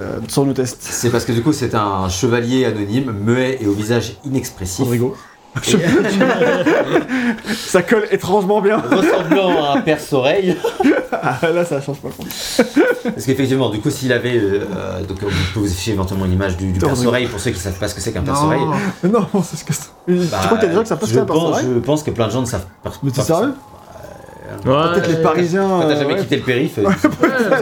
euh, 0.00 0.18
sur 0.28 0.44
nos 0.44 0.52
tests. 0.52 0.78
C'est 0.82 1.08
parce 1.10 1.24
que 1.24 1.32
du 1.32 1.40
coup 1.42 1.52
c'est 1.54 1.74
un 1.74 2.08
chevalier 2.10 2.64
anonyme, 2.66 3.12
muet 3.12 3.58
et 3.62 3.66
au 3.66 3.72
visage 3.72 4.16
inexpressif. 4.26 4.80
Rodrigo. 4.84 5.16
Ça 7.56 7.82
colle 7.82 8.06
étrangement 8.10 8.60
bien. 8.60 8.78
ressemblant 8.78 9.64
à 9.64 9.78
un 9.78 9.80
perce-oreille. 9.80 10.56
Ah, 11.12 11.38
là, 11.50 11.64
ça 11.64 11.80
change 11.80 11.98
pas. 11.98 12.08
contre. 12.08 12.28
Parce 13.04 13.24
qu'effectivement, 13.26 13.70
du 13.70 13.80
coup, 13.80 13.90
s'il 13.90 14.12
avait. 14.12 14.36
euh, 14.36 14.64
euh, 14.76 15.02
donc, 15.04 15.22
vous 15.22 15.28
pouvez 15.52 15.66
vous 15.66 15.72
afficher 15.72 15.92
éventuellement 15.92 16.26
une 16.26 16.32
image 16.32 16.56
du, 16.56 16.72
du 16.72 16.78
perce-oreille 16.80 17.26
pour 17.28 17.40
ceux 17.40 17.50
qui 17.52 17.58
savent 17.60 17.78
pas 17.78 17.88
ce 17.88 17.94
que 17.94 18.00
c'est 18.00 18.12
qu'un 18.12 18.22
perce-oreille. 18.22 18.60
Non. 19.04 19.26
C'est 19.42 19.56
ce 19.56 19.64
que 19.64 19.72
c'est. 19.72 19.88
Tu 20.08 20.16
Bah, 20.30 20.38
crois 20.46 20.58
qu'il 20.58 20.62
y 20.62 20.66
a 20.66 20.68
des 20.70 20.74
gens 20.74 20.82
qui 20.82 20.88
savent 20.88 20.98
pas 20.98 21.06
ce 21.06 21.10
je 21.12 21.16
qu'est 21.16 21.22
un 21.22 21.26
pense, 21.26 21.50
personnage 21.50 21.74
je 21.74 21.78
pense 21.80 22.02
que 22.02 22.10
plein 22.10 22.26
de 22.26 22.32
gens 22.32 22.40
ne 22.40 22.46
savent 22.46 22.66
pas. 22.82 22.92
Mais 23.02 23.10
t'es 23.10 23.22
sérieux 23.22 23.54
Peut-être 24.62 25.08
les 25.08 25.22
Parisiens. 25.22 25.68
T'as 25.80 25.86
euh, 25.86 25.98
jamais 25.98 26.14
ouais. 26.14 26.20
quitté 26.20 26.36
le 26.36 26.42
périph', 26.42 26.78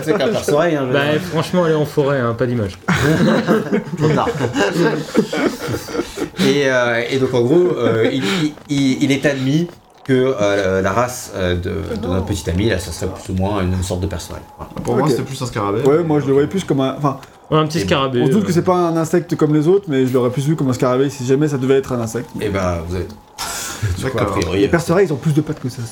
c'est 0.03 0.19
qu'un 0.19 0.29
perce-oreille. 0.29 0.77
Hein, 0.77 0.87
je- 0.89 0.93
Bah, 0.93 1.01
franchement, 1.31 1.65
aller 1.65 1.75
en 1.75 1.85
forêt, 1.85 2.19
hein, 2.19 2.35
pas 2.37 2.47
d'image. 2.47 2.79
Trop 3.99 4.09
tard. 4.09 4.29
et, 6.41 6.65
euh, 6.67 7.03
et 7.11 7.19
donc 7.19 7.33
en 7.35 7.43
gros, 7.43 7.69
euh, 7.77 8.09
il, 8.13 8.23
il- 8.43 8.53
il- 8.69 9.03
il 9.05 9.13
est 9.13 9.27
admis 9.27 9.69
que 10.05 10.35
euh, 10.41 10.83
la 10.83 10.91
race 10.93 11.33
euh, 11.37 11.55
de, 11.55 11.71
de 12.01 12.07
notre 12.09 12.27
petit 12.27 12.49
ami, 12.51 12.69
là, 12.69 12.79
ça 12.79 12.91
serait 12.91 13.11
plus 13.13 13.33
ou 13.33 13.37
moins 13.37 13.63
une 13.63 13.81
sorte 13.83 14.01
de 14.01 14.07
personnage. 14.09 14.43
Voilà. 14.59 14.73
Pour 14.83 14.97
moi, 14.97 15.09
c'était 15.09 15.23
plus 15.23 15.41
un 15.41 15.47
scarabée. 15.47 15.83
Ouais, 15.83 16.03
moi 16.03 16.19
je 16.21 16.27
le 16.27 16.33
voyais 16.33 16.49
plus 16.49 16.65
comme 16.65 16.81
un. 16.81 16.95
Enfin, 16.99 17.19
Ouais, 17.51 17.59
un 17.59 17.67
petit 17.67 17.79
Et 17.79 17.83
scarabée. 17.83 18.23
on 18.23 18.27
se 18.27 18.31
doute 18.31 18.45
euh, 18.45 18.47
que 18.47 18.53
c'est 18.53 18.63
pas 18.63 18.75
un 18.77 18.97
insecte 18.97 19.37
comme 19.37 19.55
les 19.55 19.69
autres, 19.69 19.85
mais 19.89 20.07
je 20.07 20.13
l'aurais 20.15 20.31
plus 20.31 20.47
vu 20.47 20.57
comme 20.57 20.71
un 20.71 20.73
scarabée 20.73 21.11
si 21.11 21.27
jamais 21.27 21.49
ça 21.49 21.59
devait 21.59 21.77
être 21.77 21.93
un 21.93 22.01
insecte. 22.01 22.31
Et 22.41 22.49
bah, 22.49 22.79
vous 22.89 22.95
avez. 22.97 23.05
Du 23.05 24.05
coup, 24.07 24.17
a 24.19 24.21
D'accord. 24.23 24.39
Les 24.55 24.69
perce-oreilles, 24.69 25.07
ils 25.07 25.13
ont 25.13 25.17
plus 25.17 25.35
de 25.35 25.43
pattes 25.43 25.61
que 25.61 25.69
ça. 25.69 25.83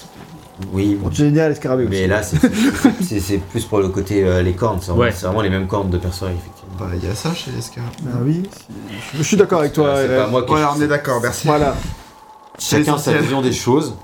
Oui, 0.72 0.96
Bon, 1.00 1.10
génial, 1.10 1.50
les 1.50 1.56
scarabées 1.56 1.84
aussi. 1.84 1.90
mais 1.92 2.06
là, 2.06 2.22
c'est- 2.22 3.38
plus 3.50 3.64
pour 3.64 3.78
le 3.78 3.88
côté 3.88 4.24
euh, 4.24 4.42
les 4.42 4.52
cornes. 4.52 4.78
C'est 4.80 4.88
vraiment, 4.88 5.00
Ouais. 5.02 5.12
c'est 5.12 5.26
vraiment 5.26 5.40
les 5.42 5.50
mêmes 5.50 5.66
cornes 5.66 5.90
de 5.90 5.98
perce-oreille, 5.98 6.36
effectivement. 6.38 6.74
Bah, 6.78 6.86
il 7.00 7.08
y 7.08 7.10
a 7.10 7.14
ça 7.14 7.34
chez 7.34 7.50
les 7.50 7.60
scarabées. 7.62 7.92
Ah 8.06 8.18
oui, 8.24 8.42
je 9.16 9.22
suis 9.22 9.36
d'accord 9.36 9.60
avec 9.60 9.72
toi. 9.72 9.94
C'est 9.96 10.04
Hélène. 10.04 10.18
pas 10.24 10.26
moi 10.28 10.42
qui. 10.44 10.52
Ouais, 10.52 10.60
on 10.76 10.80
est 10.80 10.86
d'accord, 10.88 11.20
merci. 11.22 11.46
Voilà. 11.46 11.74
Chacun 12.58 12.98
sa 12.98 13.12
vision 13.14 13.40
des 13.42 13.52
choses. 13.52 13.94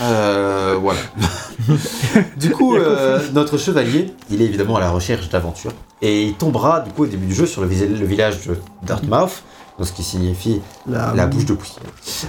Euh, 0.00 0.76
voilà. 0.80 1.00
du 2.38 2.50
coup, 2.50 2.76
euh, 2.76 3.20
notre 3.34 3.58
chevalier, 3.58 4.12
il 4.30 4.40
est 4.40 4.46
évidemment 4.46 4.76
à 4.76 4.80
la 4.80 4.90
recherche 4.90 5.28
d'aventure. 5.28 5.72
Et 6.02 6.22
il 6.24 6.34
tombera, 6.34 6.80
du 6.80 6.90
coup, 6.90 7.02
au 7.04 7.06
début 7.06 7.26
du 7.26 7.34
jeu, 7.34 7.46
sur 7.46 7.62
le 7.62 7.68
village 7.68 8.46
de 8.46 8.56
Dartmouth, 8.86 9.42
donc 9.78 9.86
ce 9.86 9.92
qui 9.92 10.02
signifie 10.02 10.60
La, 10.86 11.12
la 11.14 11.26
bouche 11.26 11.44
de 11.44 11.54
poussière, 11.54 11.82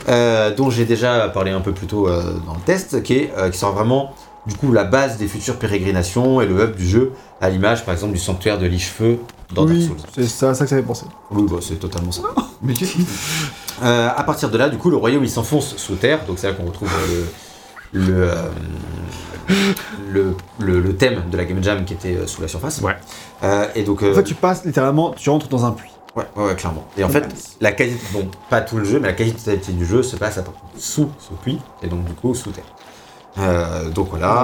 euh, 0.09 0.53
dont 0.53 0.69
j'ai 0.69 0.85
déjà 0.85 1.29
parlé 1.29 1.51
un 1.51 1.61
peu 1.61 1.71
plus 1.71 1.87
tôt 1.87 2.07
euh, 2.07 2.33
dans 2.45 2.53
le 2.53 2.59
test, 2.65 3.01
qui, 3.03 3.13
est, 3.13 3.33
euh, 3.37 3.49
qui 3.49 3.57
sera 3.57 3.71
vraiment, 3.71 4.11
du 4.45 4.55
coup, 4.55 4.71
la 4.71 4.83
base 4.83 5.17
des 5.17 5.27
futures 5.27 5.57
pérégrinations 5.57 6.41
et 6.41 6.45
le 6.45 6.61
hub 6.63 6.75
du 6.75 6.87
jeu, 6.87 7.13
à 7.41 7.49
l'image, 7.49 7.85
par 7.85 7.93
exemple, 7.93 8.13
du 8.13 8.19
sanctuaire 8.19 8.57
de 8.57 8.65
Lichefeu 8.65 9.19
dans 9.53 9.65
Oui, 9.65 9.87
Dark 9.87 9.99
Souls. 9.99 10.09
c'est 10.15 10.27
ça, 10.27 10.53
ça 10.53 10.63
que 10.65 10.69
ça 10.69 10.75
fait 10.75 10.81
penser. 10.83 11.05
Oui, 11.31 11.43
bah, 11.49 11.57
c'est 11.61 11.79
totalement 11.79 12.11
ça. 12.11 12.23
Mais 12.61 12.73
qu'est-ce 12.73 12.93
que 12.93 13.01
Euh, 13.83 14.09
à 14.15 14.23
partir 14.23 14.49
de 14.49 14.57
là, 14.57 14.69
du 14.69 14.77
coup, 14.77 14.89
le 14.89 14.97
royaume 14.97 15.23
il 15.23 15.29
s'enfonce 15.29 15.75
sous 15.77 15.95
terre, 15.95 16.19
donc 16.27 16.39
c'est 16.39 16.47
là 16.47 16.53
qu'on 16.53 16.65
retrouve 16.65 16.89
euh, 16.91 17.23
le, 17.93 18.01
le, 18.07 18.23
euh, 18.23 18.35
le, 20.11 20.35
le- 20.59 20.79
le 20.79 20.95
thème 20.95 21.23
de 21.31 21.37
la 21.37 21.45
Game 21.45 21.63
Jam 21.63 21.85
qui 21.85 21.93
était 21.93 22.25
sous 22.27 22.41
la 22.41 22.47
surface. 22.47 22.81
Ouais. 22.81 22.95
Euh, 23.43 23.67
et 23.75 23.83
donc, 23.83 24.01
euh, 24.03 24.11
En 24.11 24.15
fait, 24.15 24.23
tu 24.23 24.33
passes 24.33 24.65
littéralement, 24.65 25.11
tu 25.11 25.29
rentres 25.29 25.47
dans 25.47 25.65
un 25.65 25.71
puits. 25.71 25.91
Ouais, 26.17 26.25
ouais, 26.35 26.45
ouais, 26.47 26.55
clairement. 26.55 26.83
Et 26.97 27.03
en 27.03 27.09
fait, 27.09 27.25
la 27.61 27.71
quasi, 27.71 27.95
bon, 28.11 28.27
pas 28.49 28.61
tout 28.61 28.77
le 28.77 28.83
jeu, 28.83 28.99
mais 28.99 29.07
la 29.07 29.13
quasi-totalité 29.13 29.71
du 29.71 29.85
jeu 29.85 30.03
se 30.03 30.15
passe 30.17 30.37
à- 30.37 30.43
sous 30.77 31.09
ce 31.19 31.33
puits, 31.41 31.59
et 31.83 31.87
donc 31.87 32.03
du 32.03 32.13
coup 32.13 32.35
sous 32.35 32.51
terre. 32.51 32.65
Euh, 33.39 33.89
donc 33.89 34.09
voilà, 34.09 34.43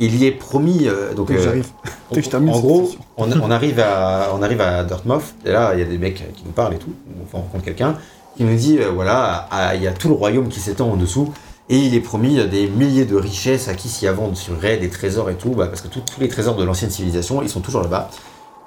il 0.00 0.16
y 0.16 0.26
est 0.26 0.32
promis. 0.32 0.86
euh, 0.88 1.14
donc, 1.14 1.28
euh, 1.30 1.42
j'arrive. 1.44 1.68
en, 2.50 2.58
gros, 2.60 2.90
on, 3.16 3.30
on 3.40 3.50
arrive 3.50 3.80
à, 3.80 4.30
on 4.34 4.42
arrive 4.42 4.60
à 4.60 4.82
Dartmouth, 4.84 5.34
et 5.44 5.52
là, 5.52 5.72
il 5.74 5.80
y 5.80 5.82
a 5.82 5.86
des 5.86 5.98
mecs 5.98 6.34
qui 6.34 6.42
nous 6.44 6.52
parlent 6.52 6.74
et 6.74 6.78
tout. 6.78 6.92
Enfin, 7.22 7.38
on 7.38 7.42
rencontre 7.42 7.64
quelqu'un 7.64 7.96
qui 8.36 8.44
nous 8.44 8.54
dit 8.56 8.78
voilà, 8.94 9.48
il 9.74 9.82
y 9.82 9.86
a 9.88 9.92
tout 9.92 10.08
le 10.08 10.14
royaume 10.14 10.48
qui 10.48 10.60
s'étend 10.60 10.90
en 10.90 10.96
dessous, 10.96 11.32
et 11.68 11.76
il 11.76 11.94
est 11.94 12.00
promis 12.00 12.42
des 12.48 12.66
milliers 12.68 13.04
de 13.04 13.14
richesses 13.16 13.68
à 13.68 13.74
qui 13.74 13.88
s'y 13.88 14.06
avant 14.08 14.34
sur 14.34 14.58
Raid, 14.58 14.80
des 14.80 14.88
trésors 14.88 15.28
et 15.30 15.34
tout, 15.34 15.50
bah, 15.50 15.66
parce 15.66 15.80
que 15.82 15.88
tout- 15.88 16.00
tous 16.00 16.20
les 16.20 16.28
trésors 16.28 16.56
de 16.56 16.64
l'ancienne 16.64 16.90
civilisation, 16.90 17.42
ils 17.42 17.48
sont 17.50 17.60
toujours 17.60 17.82
là-bas. 17.82 18.10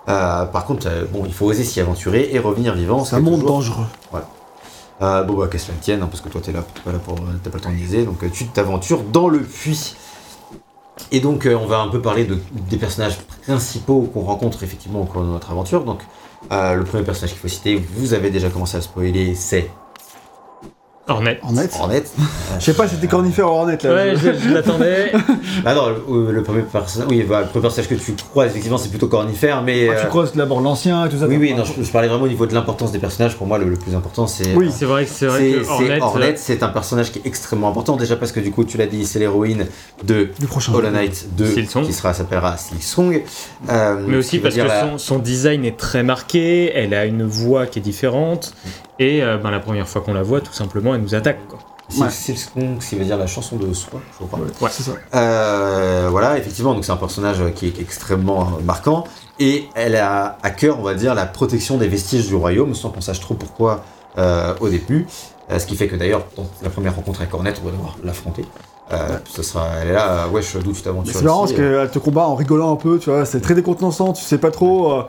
Euh, 0.09 0.45
par 0.45 0.65
contre, 0.65 0.87
euh, 0.87 1.05
bon, 1.11 1.23
il 1.25 1.33
faut 1.33 1.45
oser 1.45 1.63
s'y 1.63 1.79
aventurer 1.79 2.29
et 2.33 2.39
revenir 2.39 2.73
vivant. 2.75 3.05
C'est 3.05 3.15
un 3.15 3.19
monde 3.19 3.41
toujours- 3.41 3.49
dangereux. 3.57 3.85
euh, 5.01 5.23
bon 5.23 5.33
bah 5.35 5.47
qu'est-ce 5.51 5.65
que 5.67 5.71
cela 5.71 5.79
tienne, 5.81 6.01
hein, 6.03 6.07
parce 6.09 6.21
que 6.21 6.29
toi 6.29 6.41
t'es 6.43 6.51
là, 6.51 6.63
t'es 6.73 6.81
pas 6.81 6.91
là 6.91 6.99
pour, 6.99 7.15
t'as 7.43 7.49
pas 7.49 7.57
le 7.57 7.63
temps 7.63 7.69
de 7.71 7.75
liser, 7.75 8.05
donc 8.05 8.23
euh, 8.23 8.29
tu 8.31 8.45
t'aventures 8.47 9.01
dans 9.03 9.29
le 9.29 9.39
puits. 9.41 9.95
Et 11.11 11.19
donc 11.19 11.45
euh, 11.45 11.55
on 11.55 11.65
va 11.65 11.79
un 11.79 11.87
peu 11.87 12.01
parler 12.01 12.25
de, 12.25 12.37
des 12.69 12.77
personnages 12.77 13.17
principaux 13.45 14.01
qu'on 14.13 14.21
rencontre 14.21 14.63
effectivement 14.63 15.01
au 15.01 15.05
cours 15.05 15.21
de 15.23 15.27
notre 15.27 15.49
aventure. 15.51 15.83
Donc 15.83 16.01
euh, 16.51 16.75
le 16.75 16.83
premier 16.83 17.03
personnage 17.03 17.31
qu'il 17.31 17.39
faut 17.39 17.47
citer, 17.47 17.75
vous 17.95 18.13
avez 18.13 18.29
déjà 18.29 18.49
commencé 18.49 18.77
à 18.77 18.81
spoiler, 18.81 19.33
c'est 19.35 19.69
Hornet. 21.07 21.39
Hornet 21.43 21.69
Hornet. 21.79 22.03
Je 22.59 22.63
sais 22.65 22.73
pas 22.73 22.87
si 22.87 22.95
c'était 22.95 23.07
cornifère 23.07 23.47
ou 23.47 23.49
Hornet 23.49 23.77
là. 23.83 23.93
Ouais, 23.93 24.13
je, 24.15 24.33
je 24.33 24.53
l'attendais. 24.53 25.11
Ah 25.65 25.73
non, 25.75 25.87
le, 26.09 26.31
le 26.31 26.43
premier 26.43 26.61
personnage, 26.61 27.07
oui, 27.09 27.23
bah, 27.27 27.41
le 27.41 27.47
premier 27.47 27.63
personnage 27.63 27.89
que 27.89 27.95
tu 27.95 28.13
crois 28.31 28.45
effectivement 28.47 28.77
c'est 28.77 28.89
plutôt 28.89 29.07
cornifère, 29.07 29.61
mais 29.63 29.89
Ah, 29.89 29.95
tu 29.99 30.05
euh, 30.05 30.09
crosses 30.09 30.35
d'abord 30.35 30.59
l'ancien 30.61 31.05
et 31.05 31.09
tout 31.09 31.17
ça. 31.19 31.27
oui 31.27 31.37
oui, 31.37 31.53
non, 31.53 31.63
je, 31.65 31.83
je 31.83 31.91
parlais 31.91 32.07
vraiment 32.07 32.23
au 32.25 32.27
niveau 32.27 32.45
de 32.45 32.53
l'importance 32.53 32.91
des 32.91 32.99
personnages. 32.99 33.35
Pour 33.35 33.47
moi, 33.47 33.57
le, 33.57 33.65
le 33.69 33.75
plus 33.75 33.93
important 33.95 34.27
c'est 34.27 34.53
Oui. 34.55 34.69
C'est 34.73 34.85
vrai 34.85 35.05
que 35.05 35.11
c'est 35.11 35.25
vrai 35.27 35.39
C'est 35.39 35.51
que 35.59 35.63
c'est 35.63 35.69
Hornet. 35.71 36.01
Hornet, 36.01 36.33
c'est 36.37 36.63
un 36.63 36.69
personnage 36.69 37.11
qui 37.11 37.19
est 37.19 37.25
extrêmement 37.27 37.69
important 37.69 37.95
déjà 37.97 38.15
parce 38.15 38.31
que 38.31 38.39
du 38.39 38.51
coup 38.51 38.63
tu 38.63 38.77
l'as 38.77 38.85
dit, 38.87 39.05
c'est 39.05 39.19
l'héroïne 39.19 39.65
de 40.03 40.29
Du 40.39 40.47
prochain. 40.47 40.73
Hollow 40.73 40.89
Knight 40.91 41.27
2 41.35 41.45
Silksong. 41.45 41.85
qui 41.85 41.93
sera 41.93 42.13
s'appellera 42.13 42.57
Silksong. 42.57 43.23
Euh, 43.69 44.05
Mais 44.07 44.17
aussi 44.17 44.39
parce 44.39 44.55
que 44.55 44.61
dire 44.61 44.71
son, 44.91 44.97
son 44.97 45.19
design 45.19 45.65
est 45.65 45.77
très 45.77 46.03
marqué, 46.03 46.71
elle 46.73 46.93
a 46.93 47.05
une 47.05 47.23
voix 47.23 47.65
qui 47.65 47.79
est 47.79 47.81
différente, 47.81 48.53
et 49.01 49.23
euh, 49.23 49.37
ben, 49.37 49.49
la 49.49 49.59
première 49.59 49.87
fois 49.87 50.01
qu'on 50.01 50.13
la 50.13 50.21
voit, 50.21 50.41
tout 50.41 50.53
simplement, 50.53 50.93
elle 50.93 51.01
nous 51.01 51.15
attaque. 51.15 51.39
Quoi. 51.47 51.59
Ouais. 51.97 52.09
Silksong, 52.09 52.79
ce 52.79 52.89
qui 52.89 52.95
veut 52.95 53.03
dire 53.03 53.17
la 53.17 53.27
chanson 53.27 53.57
de 53.57 53.73
soi, 53.73 53.99
je 54.19 54.25
crois. 54.25 54.39
Ouais, 54.39 54.69
c'est 54.71 54.83
ça. 54.83 54.91
Euh, 55.15 56.07
voilà, 56.09 56.37
effectivement, 56.37 56.73
donc 56.73 56.85
c'est 56.85 56.91
un 56.91 56.97
personnage 56.97 57.39
qui 57.55 57.67
est 57.67 57.81
extrêmement 57.81 58.59
marquant 58.63 59.03
et 59.39 59.65
elle 59.75 59.95
a 59.95 60.37
à 60.43 60.51
cœur, 60.51 60.79
on 60.79 60.83
va 60.83 60.93
dire, 60.93 61.15
la 61.15 61.25
protection 61.25 61.77
des 61.77 61.87
vestiges 61.87 62.27
du 62.27 62.35
royaume, 62.35 62.75
sans 62.75 62.91
qu'on 62.91 63.01
sache 63.01 63.19
trop 63.19 63.33
pourquoi 63.33 63.83
euh, 64.17 64.53
au 64.61 64.69
début. 64.69 65.07
Euh, 65.49 65.59
ce 65.59 65.65
qui 65.65 65.75
fait 65.75 65.87
que 65.87 65.95
d'ailleurs, 65.95 66.25
dans 66.37 66.45
la 66.61 66.69
première 66.69 66.95
rencontre 66.95 67.21
avec 67.21 67.33
Hornet, 67.33 67.53
on 67.61 67.65
va 67.65 67.71
devoir 67.71 67.97
l'affronter. 68.03 68.45
Euh, 68.93 69.17
ce 69.25 69.41
sera, 69.41 69.67
elle 69.81 69.89
est 69.89 69.93
là, 69.93 70.25
euh, 70.25 70.29
wesh, 70.29 70.55
d'où 70.57 70.73
tu 70.73 70.81
t'aventures 70.81 71.13
C'est 71.13 71.23
marrant 71.23 71.41
parce 71.41 71.53
qu'elle 71.53 71.89
te 71.89 71.99
combat 71.99 72.27
en 72.27 72.35
rigolant 72.35 72.71
un 72.71 72.75
peu, 72.75 72.99
tu 72.99 73.09
vois, 73.09 73.25
c'est 73.25 73.41
très 73.41 73.55
décontenançant, 73.55 74.13
tu 74.13 74.23
sais 74.23 74.37
pas 74.37 74.51
trop 74.51 74.91
euh, 74.91 75.03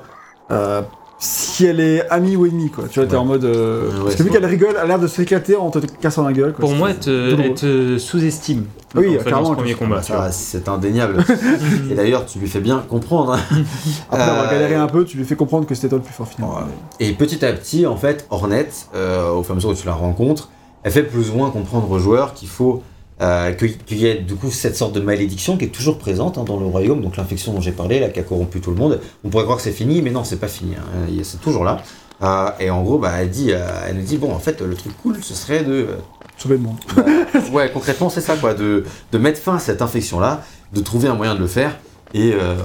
euh, 0.50 0.82
si 1.24 1.66
elle 1.66 1.78
est 1.78 2.08
amie 2.10 2.34
ou 2.34 2.46
ennemie, 2.46 2.68
quoi. 2.68 2.84
Tu 2.90 2.98
vois, 2.98 3.06
t'es 3.08 3.14
Ouais. 3.14 3.18
en 3.20 3.24
mode. 3.24 3.44
euh, 3.44 3.88
Ouais, 3.98 4.02
parce 4.04 4.16
que 4.16 4.22
vu 4.24 4.30
qu'elle 4.30 4.44
rigole, 4.44 4.70
elle 4.72 4.78
a 4.78 4.84
l'air 4.86 4.98
de 4.98 5.06
s'éclater 5.06 5.54
en 5.54 5.70
te 5.70 5.78
cassant 5.78 6.24
la 6.24 6.32
gueule, 6.32 6.50
quoi. 6.52 6.60
Pour 6.60 6.70
C'est- 6.70 6.76
moi, 6.76 6.90
elle 6.90 6.98
te, 6.98 7.30
drôle. 7.30 7.44
elle 7.46 7.54
te 7.54 7.98
sous-estime. 7.98 8.64
Oui, 8.96 9.06
en 9.06 9.10
fait, 9.12 9.18
dans 9.18 9.24
carrément, 9.30 9.50
ce 9.50 9.54
premier 9.54 9.74
combat. 9.74 10.02
Ça, 10.02 10.32
c'est 10.32 10.68
indéniable. 10.68 11.24
et 11.90 11.94
d'ailleurs, 11.94 12.26
tu 12.26 12.40
lui 12.40 12.48
fais 12.48 12.58
bien 12.60 12.84
comprendre. 12.88 13.34
hein. 13.34 13.40
Après 14.10 14.28
avoir 14.28 14.46
Euh, 14.46 14.50
galéré 14.50 14.74
un 14.74 14.88
peu, 14.88 15.04
tu 15.04 15.16
lui 15.16 15.24
fais 15.24 15.36
comprendre 15.36 15.64
que 15.66 15.76
c'était 15.76 15.88
toi 15.90 15.98
le 15.98 16.04
plus 16.04 16.12
fort 16.12 16.26
finalement. 16.26 16.58
Et 16.98 17.12
petit 17.12 17.44
à 17.44 17.52
petit, 17.52 17.86
en 17.86 17.96
fait, 17.96 18.26
Hornet, 18.30 18.68
euh, 18.96 19.30
au 19.30 19.44
fur 19.44 19.50
et 19.50 19.52
à 19.52 19.54
mesure 19.56 19.70
où 19.70 19.74
tu 19.74 19.86
la 19.86 19.94
rencontres, 19.94 20.48
elle 20.82 20.90
fait 20.90 21.04
plus 21.04 21.30
ou 21.30 21.34
moins 21.34 21.50
comprendre 21.50 21.88
aux 21.88 22.00
joueurs 22.00 22.34
qu'il 22.34 22.48
faut 22.48 22.82
euh, 23.22 23.52
qu'il 23.52 23.98
y 23.98 24.06
ait 24.06 24.16
du 24.16 24.34
coup 24.34 24.50
cette 24.50 24.76
sorte 24.76 24.92
de 24.94 25.00
malédiction 25.00 25.56
qui 25.56 25.66
est 25.66 25.68
toujours 25.68 25.98
présente 25.98 26.38
hein, 26.38 26.44
dans 26.44 26.58
le 26.58 26.66
royaume, 26.66 27.00
donc 27.00 27.16
l'infection 27.16 27.52
dont 27.52 27.60
j'ai 27.60 27.72
parlé, 27.72 28.00
là, 28.00 28.08
qui 28.08 28.18
a 28.20 28.22
corrompu 28.24 28.60
tout 28.60 28.70
le 28.70 28.76
monde. 28.76 29.00
On 29.24 29.28
pourrait 29.28 29.44
croire 29.44 29.58
que 29.58 29.62
c'est 29.64 29.70
fini, 29.72 30.02
mais 30.02 30.10
non, 30.10 30.24
c'est 30.24 30.40
pas 30.40 30.48
fini. 30.48 30.72
hein. 30.76 30.82
A- 31.06 31.24
C'est 31.24 31.40
toujours 31.40 31.64
là. 31.64 31.80
Euh, 32.22 32.50
et 32.60 32.70
en 32.70 32.82
gros, 32.82 32.98
bah, 32.98 33.12
elle 33.18 33.30
dit, 33.30 33.52
euh, 33.52 33.64
elle 33.88 33.96
nous 33.96 34.02
dit, 34.02 34.16
bon, 34.16 34.32
en 34.32 34.38
fait, 34.38 34.60
le 34.60 34.74
truc 34.74 34.92
cool, 35.02 35.16
ce 35.22 35.34
serait 35.34 35.64
de, 35.64 35.86
Sauver 36.38 36.56
le 36.56 36.62
monde. 36.62 36.76
ouais, 37.52 37.70
concrètement, 37.72 38.08
c'est 38.10 38.20
ça, 38.20 38.36
quoi, 38.36 38.54
de, 38.54 38.84
de 39.12 39.18
mettre 39.18 39.38
fin 39.40 39.56
à 39.56 39.58
cette 39.58 39.82
infection-là, 39.82 40.42
de 40.72 40.80
trouver 40.80 41.06
un 41.08 41.14
moyen 41.14 41.34
de 41.34 41.40
le 41.40 41.46
faire, 41.46 41.76
et 42.14 42.32
euh, 42.32 42.56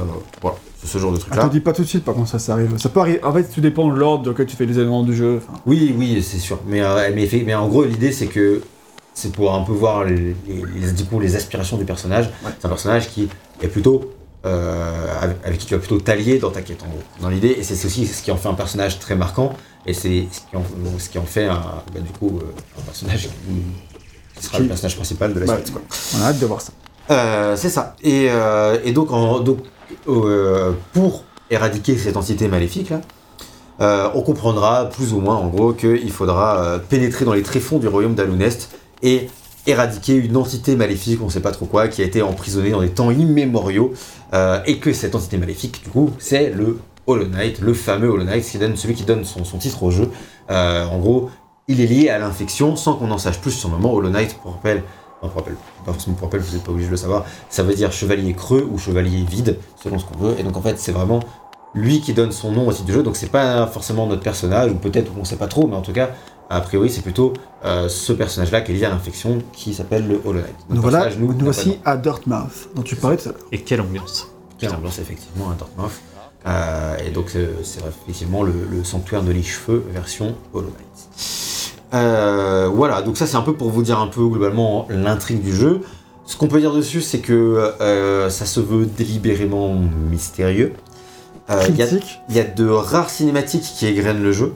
voilà, 0.41 0.57
ce 0.83 0.97
genre 0.97 1.11
de 1.11 1.17
truc-là. 1.17 1.47
dit 1.49 1.59
pas 1.59 1.73
tout 1.73 1.83
de 1.83 1.87
suite, 1.87 2.03
par 2.03 2.15
contre, 2.15 2.29
ça, 2.29 2.39
ça 2.39 2.53
arrive. 2.53 2.77
Ça 2.77 2.89
peut 2.89 2.99
arriver. 3.01 3.23
En 3.23 3.33
fait, 3.33 3.43
tout 3.43 3.61
dépend 3.61 3.89
de 3.89 3.95
l'ordre 3.97 4.23
dans 4.23 4.31
lequel 4.31 4.45
tu 4.47 4.55
fais 4.55 4.65
les 4.65 4.79
éléments 4.79 5.03
du 5.03 5.15
jeu. 5.15 5.41
Enfin, 5.47 5.59
Oui, 5.65 5.93
oui, 5.97 6.23
c'est 6.23 6.39
sûr. 6.39 6.59
Mais, 6.67 6.81
euh, 6.81 7.11
mais 7.45 7.53
en 7.55 7.67
gros, 7.67 7.83
l'idée, 7.83 8.11
c'est 8.11 8.27
que 8.27 8.61
c'est 9.19 9.31
pour 9.31 9.51
un 9.55 9.63
peu 9.63 9.71
voir 9.71 10.03
les, 10.03 10.15
les, 10.47 10.63
les- 10.75 10.91
du 10.91 11.03
coup, 11.05 11.19
les 11.19 11.35
aspirations 11.35 11.75
du 11.77 11.85
personnage. 11.85 12.25
Ouais. 12.45 12.51
C'est 12.59 12.65
un 12.67 12.69
personnage 12.69 13.09
qui 13.09 13.27
est 13.63 13.67
plutôt 13.67 14.11
euh, 14.45 14.93
avec, 15.19 15.37
avec 15.43 15.57
qui 15.57 15.65
tu 15.65 15.73
vas 15.73 15.79
plutôt 15.79 15.99
t'allier 15.99 16.37
dans 16.37 16.51
ta 16.51 16.61
quête 16.61 16.83
en 16.83 16.87
gros, 16.87 17.01
dans 17.21 17.29
l'idée. 17.29 17.55
Et 17.59 17.63
c'est 17.63 17.83
aussi 17.83 18.05
ce 18.05 18.21
qui 18.21 18.29
en 18.31 18.37
fait 18.37 18.47
un 18.47 18.53
personnage 18.53 18.99
très 18.99 19.15
marquant. 19.15 19.53
Et 19.87 19.93
c'est 19.93 20.27
ce 20.31 20.39
qui 20.41 20.55
en, 20.55 20.63
ce 20.99 21.09
qui 21.09 21.17
en 21.17 21.23
fait 21.25 21.45
un, 21.45 21.59
bah, 21.93 21.99
du 21.99 22.11
coup 22.19 22.37
euh, 22.41 22.45
un 22.77 22.81
personnage 22.83 23.23
qui, 23.23 23.29
qui 24.39 24.45
sera 24.45 24.59
le 24.59 24.67
personnage 24.67 24.95
principal 24.95 25.33
de 25.33 25.39
la 25.39 25.45
Ouais. 25.47 25.55
suite. 25.55 25.71
Quoi. 25.73 25.81
On 26.15 26.21
a 26.21 26.25
hâte 26.27 26.39
de 26.39 26.45
voir 26.45 26.61
ça. 26.61 26.71
Euh, 27.09 27.55
c'est 27.57 27.69
ça. 27.69 27.95
Et, 28.03 28.27
euh, 28.29 28.77
et 28.85 28.91
donc, 28.91 29.11
en- 29.11 29.39
donc 29.39 29.59
pour 30.93 31.23
éradiquer 31.49 31.97
cette 31.97 32.17
entité 32.17 32.47
maléfique 32.47 32.91
là, 32.91 34.11
on 34.13 34.21
comprendra 34.21 34.89
plus 34.89 35.13
ou 35.13 35.19
moins 35.21 35.35
en 35.35 35.47
gros 35.47 35.73
qu'il 35.73 36.11
faudra 36.11 36.79
pénétrer 36.89 37.25
dans 37.25 37.33
les 37.33 37.43
tréfonds 37.43 37.79
du 37.79 37.87
royaume 37.87 38.15
d'Alunest 38.15 38.69
et 39.01 39.29
éradiquer 39.65 40.15
une 40.15 40.37
entité 40.37 40.75
maléfique, 40.75 41.19
on 41.21 41.25
ne 41.25 41.31
sait 41.31 41.41
pas 41.41 41.51
trop 41.51 41.65
quoi, 41.65 41.87
qui 41.87 42.01
a 42.01 42.05
été 42.05 42.21
emprisonnée 42.21 42.71
dans 42.71 42.81
des 42.81 42.89
temps 42.89 43.11
immémoriaux, 43.11 43.93
euh, 44.33 44.59
et 44.65 44.77
que 44.79 44.93
cette 44.93 45.13
entité 45.13 45.37
maléfique, 45.37 45.83
du 45.83 45.89
coup, 45.89 46.11
c'est 46.19 46.51
le 46.51 46.79
Hollow 47.05 47.27
Knight, 47.27 47.59
le 47.59 47.73
fameux 47.73 48.09
Hollow 48.09 48.23
Knight, 48.23 48.45
qui 48.45 48.57
donne, 48.57 48.75
celui 48.75 48.93
qui 48.93 49.03
donne 49.03 49.25
son, 49.25 49.43
son 49.43 49.57
titre 49.57 49.83
au 49.83 49.91
jeu. 49.91 50.09
Euh, 50.49 50.85
en 50.85 50.99
gros, 50.99 51.29
il 51.67 51.81
est 51.81 51.85
lié 51.85 52.09
à 52.09 52.17
l'infection 52.17 52.75
sans 52.75 52.95
qu'on 52.95 53.11
en 53.11 53.17
sache 53.17 53.39
plus 53.39 53.51
sur 53.51 53.69
le 53.69 53.75
moment. 53.75 53.93
Hollow 53.93 54.09
Knight, 54.09 54.37
pour 54.41 54.53
rappel, 54.53 54.83
non, 55.21 55.29
pas 55.29 55.43
forcément 55.85 56.15
pour 56.15 56.27
rappel, 56.27 56.41
vous 56.41 56.53
n'êtes 56.53 56.63
pas 56.63 56.71
obligé 56.71 56.87
de 56.87 56.91
le 56.91 56.97
savoir, 56.97 57.25
ça 57.49 57.63
veut 57.63 57.73
dire 57.73 57.91
chevalier 57.91 58.33
creux 58.33 58.67
ou 58.71 58.77
chevalier 58.77 59.25
vide, 59.29 59.57
selon 59.81 59.99
ce 59.99 60.05
qu'on 60.05 60.17
veut. 60.17 60.35
Et 60.39 60.43
donc 60.43 60.55
en 60.55 60.61
fait, 60.61 60.79
c'est 60.79 60.91
vraiment 60.91 61.21
lui 61.73 62.01
qui 62.01 62.13
donne 62.13 62.31
son 62.31 62.51
nom 62.51 62.67
au 62.67 62.71
titre 62.71 62.85
du 62.85 62.93
jeu. 62.93 63.03
Donc 63.03 63.15
c'est 63.15 63.31
pas 63.31 63.67
forcément 63.67 64.07
notre 64.07 64.21
personnage, 64.21 64.71
ou 64.71 64.75
peut-être 64.75 65.11
on 65.19 65.25
sait 65.25 65.35
pas 65.35 65.47
trop, 65.47 65.67
mais 65.67 65.75
en 65.75 65.81
tout 65.81 65.93
cas, 65.93 66.11
a 66.49 66.61
priori, 66.61 66.89
c'est 66.89 67.01
plutôt 67.01 67.33
euh, 67.65 67.89
ce 67.89 68.13
personnage-là 68.13 68.61
qui 68.61 68.71
est 68.71 68.75
lié 68.75 68.85
à 68.85 68.89
l'infection 68.89 69.39
qui 69.53 69.73
s'appelle 69.73 70.07
le 70.07 70.21
Hollow 70.25 70.39
Knight. 70.41 70.55
Nous 70.69 70.81
voilà, 70.81 71.09
nous, 71.15 71.35
voici 71.39 71.79
à 71.85 71.97
Dartmouth, 71.97 72.69
dont 72.75 72.83
tu 72.83 72.95
parlais 72.95 73.17
tout 73.17 73.29
à 73.29 73.31
l'heure. 73.33 73.41
Et 73.51 73.61
quelle 73.61 73.81
ambiance. 73.81 74.27
qui 74.57 74.67
ambiance 74.67 74.99
effectivement 74.99 75.49
à 75.51 75.55
Dartmouth. 75.55 75.91
Euh, 76.45 76.95
et 77.05 77.09
donc 77.11 77.31
euh, 77.35 77.47
c'est 77.63 77.81
effectivement 77.85 78.43
le, 78.43 78.53
le 78.71 78.83
sanctuaire 78.83 79.21
de 79.23 79.31
l'Ichefeu 79.31 79.83
version 79.91 80.35
Hollow 80.53 80.69
Knight. 80.69 81.73
Euh, 81.93 82.69
voilà, 82.73 83.01
donc 83.01 83.17
ça 83.17 83.25
c'est 83.27 83.37
un 83.37 83.41
peu 83.41 83.53
pour 83.53 83.69
vous 83.69 83.81
dire 83.81 83.99
un 83.99 84.07
peu 84.07 84.25
globalement 84.27 84.87
l'intrigue 84.89 85.41
du 85.41 85.55
jeu. 85.55 85.81
Ce 86.25 86.35
qu'on 86.35 86.47
peut 86.47 86.59
dire 86.59 86.73
dessus, 86.73 87.01
c'est 87.01 87.19
que 87.19 87.71
euh, 87.81 88.29
ça 88.29 88.45
se 88.45 88.59
veut 88.59 88.85
délibérément 88.85 89.73
mystérieux. 90.11 90.73
Euh, 91.49 91.63
il 91.69 91.75
y 91.77 91.81
a- 91.81 91.87
Critique. 91.87 92.19
il 92.29 92.35
y 92.35 92.39
a 92.39 92.43
de 92.43 92.67
rares 92.67 93.09
cinématiques 93.09 93.63
qui 93.63 93.87
égrènent 93.87 94.21
le 94.21 94.33
jeu, 94.33 94.53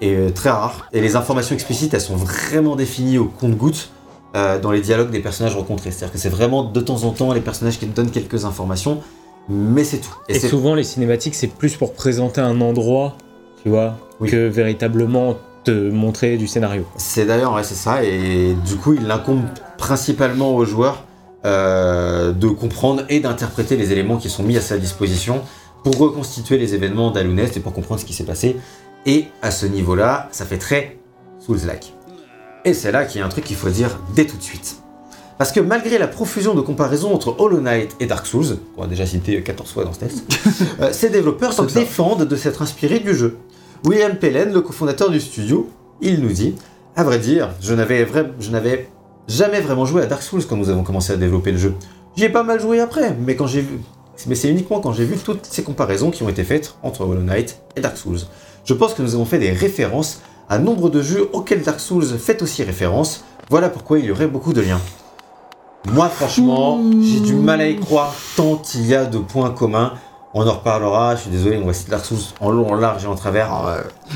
et 0.00 0.14
euh, 0.14 0.30
très 0.30 0.50
rares. 0.50 0.88
Et 0.92 1.00
les 1.00 1.16
informations 1.16 1.54
explicites, 1.54 1.94
elles 1.94 2.00
sont 2.00 2.16
vraiment 2.16 2.76
définies 2.76 3.18
au 3.18 3.26
compte-gouttes 3.26 3.90
euh, 4.36 4.58
dans 4.58 4.70
les 4.70 4.80
dialogues 4.80 5.10
des 5.10 5.20
personnages 5.20 5.56
rencontrés. 5.56 5.90
C'est-à-dire 5.90 6.12
que 6.12 6.18
c'est 6.18 6.28
vraiment 6.28 6.64
de 6.64 6.80
temps 6.80 7.04
en 7.04 7.10
temps 7.10 7.32
les 7.32 7.40
personnages 7.40 7.78
qui 7.78 7.86
te 7.86 7.94
donnent 7.94 8.10
quelques 8.10 8.44
informations, 8.44 9.00
mais 9.48 9.84
c'est 9.84 9.98
tout. 9.98 10.14
Et, 10.28 10.38
souvent, 10.38 10.74
les 10.74 10.84
cinématiques, 10.84 11.34
c'est 11.34 11.48
plus 11.48 11.76
pour 11.76 11.92
présenter 11.94 12.40
un 12.40 12.60
endroit, 12.60 13.16
tu 13.62 13.68
vois, 13.68 13.96
Oui. 14.20 14.30
que 14.30 14.48
véritablement 14.48 15.36
te 15.64 15.90
montrer 15.90 16.36
du 16.36 16.46
scénario. 16.46 16.84
C'est 16.96 17.26
d'ailleurs, 17.26 17.54
ouais, 17.54 17.64
c'est 17.64 17.74
ça, 17.74 18.02
et 18.02 18.54
du 18.66 18.76
coup, 18.76 18.94
il 18.94 19.10
incombe 19.10 19.42
principalement 19.76 20.54
aux 20.54 20.64
joueurs 20.64 21.04
euh, 21.44 22.32
de 22.32 22.48
comprendre 22.48 23.02
et 23.08 23.20
d'interpréter 23.20 23.76
les 23.76 23.92
éléments 23.92 24.16
qui 24.18 24.28
sont 24.28 24.42
mis 24.42 24.56
à 24.56 24.60
sa 24.60 24.78
disposition 24.78 25.40
pour 25.82 25.96
reconstituer 25.96 26.58
les 26.58 26.74
événements 26.74 27.10
d'Alunest 27.10 27.56
et 27.56 27.60
pour 27.60 27.72
comprendre 27.72 28.00
ce 28.00 28.04
qui 28.04 28.12
s'est 28.12 28.24
passé. 28.24 28.56
Et 29.06 29.26
à 29.42 29.50
ce 29.50 29.66
niveau-là, 29.66 30.28
ça 30.32 30.44
fait 30.44 30.58
très 30.58 30.98
Souls-like. 31.40 31.94
Et 32.64 32.74
c'est 32.74 32.92
là 32.92 33.04
qu'il 33.04 33.20
y 33.20 33.22
a 33.22 33.26
un 33.26 33.30
truc 33.30 33.44
qu'il 33.44 33.56
faut 33.56 33.70
dire 33.70 33.98
dès 34.14 34.26
tout 34.26 34.36
de 34.36 34.42
suite. 34.42 34.76
Parce 35.38 35.52
que 35.52 35.60
malgré 35.60 35.96
la 35.96 36.06
profusion 36.06 36.54
de 36.54 36.60
comparaisons 36.60 37.14
entre 37.14 37.34
Hollow 37.40 37.60
Knight 37.60 37.96
et 37.98 38.04
Dark 38.06 38.26
Souls, 38.26 38.58
qu'on 38.76 38.82
a 38.82 38.86
déjà 38.86 39.06
cité 39.06 39.42
14 39.42 39.70
fois 39.72 39.84
dans 39.84 39.92
ce 39.94 40.00
test, 40.00 40.24
euh, 40.82 40.90
ces 40.92 41.08
développeurs 41.08 41.54
se 41.54 41.62
défendent 41.62 42.24
de 42.28 42.36
s'être 42.36 42.60
inspirés 42.60 42.98
du 43.00 43.14
jeu. 43.14 43.38
William 43.86 44.14
Pellen, 44.16 44.52
le 44.52 44.60
cofondateur 44.60 45.08
du 45.08 45.18
studio, 45.18 45.70
il 46.02 46.20
nous 46.20 46.28
dit 46.32 46.56
À 46.94 47.04
vrai 47.04 47.18
dire, 47.18 47.54
je 47.62 47.72
n'avais 47.72 48.04
vra- 48.04 48.28
je 48.38 48.50
n'avais 48.50 48.90
jamais 49.28 49.60
vraiment 49.62 49.86
joué 49.86 50.02
à 50.02 50.06
Dark 50.06 50.22
Souls 50.22 50.44
quand 50.46 50.56
nous 50.58 50.68
avons 50.68 50.82
commencé 50.82 51.14
à 51.14 51.16
développer 51.16 51.52
le 51.52 51.58
jeu. 51.58 51.74
J'y 52.16 52.24
ai 52.24 52.28
pas 52.28 52.42
mal 52.42 52.60
joué 52.60 52.78
après, 52.80 53.16
mais 53.18 53.34
quand 53.34 53.46
j'ai 53.46 53.62
vu. 53.62 53.78
Mais 54.26 54.34
c'est 54.34 54.50
uniquement 54.50 54.80
quand 54.80 54.92
j'ai 54.92 55.06
vu 55.06 55.16
toutes 55.16 55.46
ces 55.46 55.62
comparaisons 55.62 56.10
qui 56.10 56.22
ont 56.22 56.28
été 56.28 56.44
faites 56.44 56.74
entre 56.82 57.00
Hollow 57.00 57.22
Knight 57.22 57.58
et 57.76 57.80
Dark 57.80 57.96
Souls. 57.96 58.18
Je 58.64 58.74
pense 58.74 58.94
que 58.94 59.02
nous 59.02 59.14
avons 59.14 59.24
fait 59.24 59.38
des 59.38 59.50
références 59.52 60.20
à 60.48 60.58
nombre 60.58 60.90
de 60.90 61.02
jeux 61.02 61.28
auxquels 61.32 61.62
Dark 61.62 61.80
Souls 61.80 62.04
fait 62.18 62.42
aussi 62.42 62.62
référence. 62.62 63.24
Voilà 63.48 63.68
pourquoi 63.68 63.98
il 63.98 64.04
y 64.06 64.10
aurait 64.10 64.26
beaucoup 64.28 64.52
de 64.52 64.60
liens. 64.60 64.80
Moi, 65.92 66.08
franchement, 66.08 66.78
j'ai 67.00 67.20
du 67.20 67.34
mal 67.34 67.60
à 67.60 67.66
y 67.68 67.76
croire 67.78 68.14
tant 68.36 68.60
il 68.74 68.86
y 68.86 68.94
a 68.94 69.06
de 69.06 69.18
points 69.18 69.50
communs. 69.50 69.94
On 70.32 70.46
en 70.46 70.52
reparlera, 70.52 71.16
je 71.16 71.22
suis 71.22 71.30
désolé, 71.30 71.58
on 71.60 71.66
va 71.66 71.72
citer 71.72 71.90
Dark 71.90 72.04
Souls 72.04 72.18
en 72.40 72.50
long, 72.52 72.70
en 72.70 72.76
large 72.76 73.02
et 73.04 73.08
en 73.08 73.16
travers. 73.16 73.48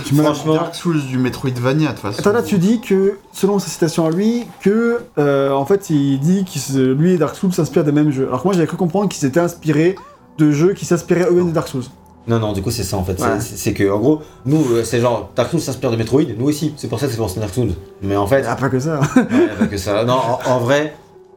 Tu 0.04 0.14
m'as- 0.14 0.22
Franchement, 0.24 0.54
Dark 0.54 0.74
Souls 0.74 1.00
du 1.06 1.18
Metroidvania, 1.18 1.88
de 1.88 1.92
toute 1.94 2.02
façon. 2.02 2.20
Attends, 2.20 2.32
là, 2.32 2.42
tu 2.42 2.58
dis 2.58 2.80
que, 2.80 3.18
selon 3.32 3.58
sa 3.58 3.66
citation 3.68 4.06
à 4.06 4.10
lui, 4.10 4.44
que, 4.60 5.00
euh, 5.18 5.50
en 5.50 5.66
fait, 5.66 5.90
il 5.90 6.20
dit 6.20 6.44
que 6.44 6.92
lui 6.92 7.14
et 7.14 7.18
Dark 7.18 7.34
Souls 7.34 7.52
s'inspirent 7.52 7.82
des 7.82 7.90
mêmes 7.90 8.12
jeux. 8.12 8.26
Alors 8.28 8.42
que 8.42 8.46
moi, 8.46 8.54
j'avais 8.54 8.68
cru 8.68 8.76
comprendre 8.76 9.08
qu'ils 9.08 9.20
s'étaient 9.20 9.40
inspirés 9.40 9.96
de 10.38 10.52
jeux 10.52 10.74
qui 10.74 10.84
s'inspiraient 10.84 11.26
eux-mêmes 11.28 11.48
de 11.48 11.52
Dark 11.54 11.66
Souls. 11.66 11.82
Non, 12.26 12.38
non, 12.38 12.52
du 12.52 12.62
coup, 12.62 12.70
c'est 12.70 12.84
ça 12.84 12.96
en 12.96 13.04
fait. 13.04 13.18
C'est- 13.40 13.68
Ouais. 13.70 13.74
Que, 13.74 13.90
en 13.90 13.98
gros, 13.98 14.22
nous, 14.46 14.64
euh, 14.72 14.82
c'est 14.84 15.00
genre, 15.00 15.30
Dark 15.36 15.50
Souls 15.50 15.60
s'inspire 15.60 15.90
de 15.90 15.96
Metroid, 15.96 16.22
nous 16.38 16.46
aussi, 16.46 16.72
c'est 16.76 16.88
pour 16.88 16.98
ça 16.98 17.06
que 17.06 17.12
c'est 17.12 17.18
pour 17.18 17.28
Dark 17.30 17.52
Souls. 17.52 17.72
Mais 18.02 18.16
en 18.16 18.26
fait, 18.26 18.44
Ah, 18.48 18.56
pas 18.56 18.68
que 18.70 18.78
ça. 18.80 19.00
ouais, 19.16 19.22
y 19.30 19.50
a 19.50 19.54
pas 19.58 19.66
que 19.66 19.76
ça. 19.76 20.04
Non, 20.04 20.14
en, 20.14 20.50
en 20.50 20.58
vrai, 20.60 20.94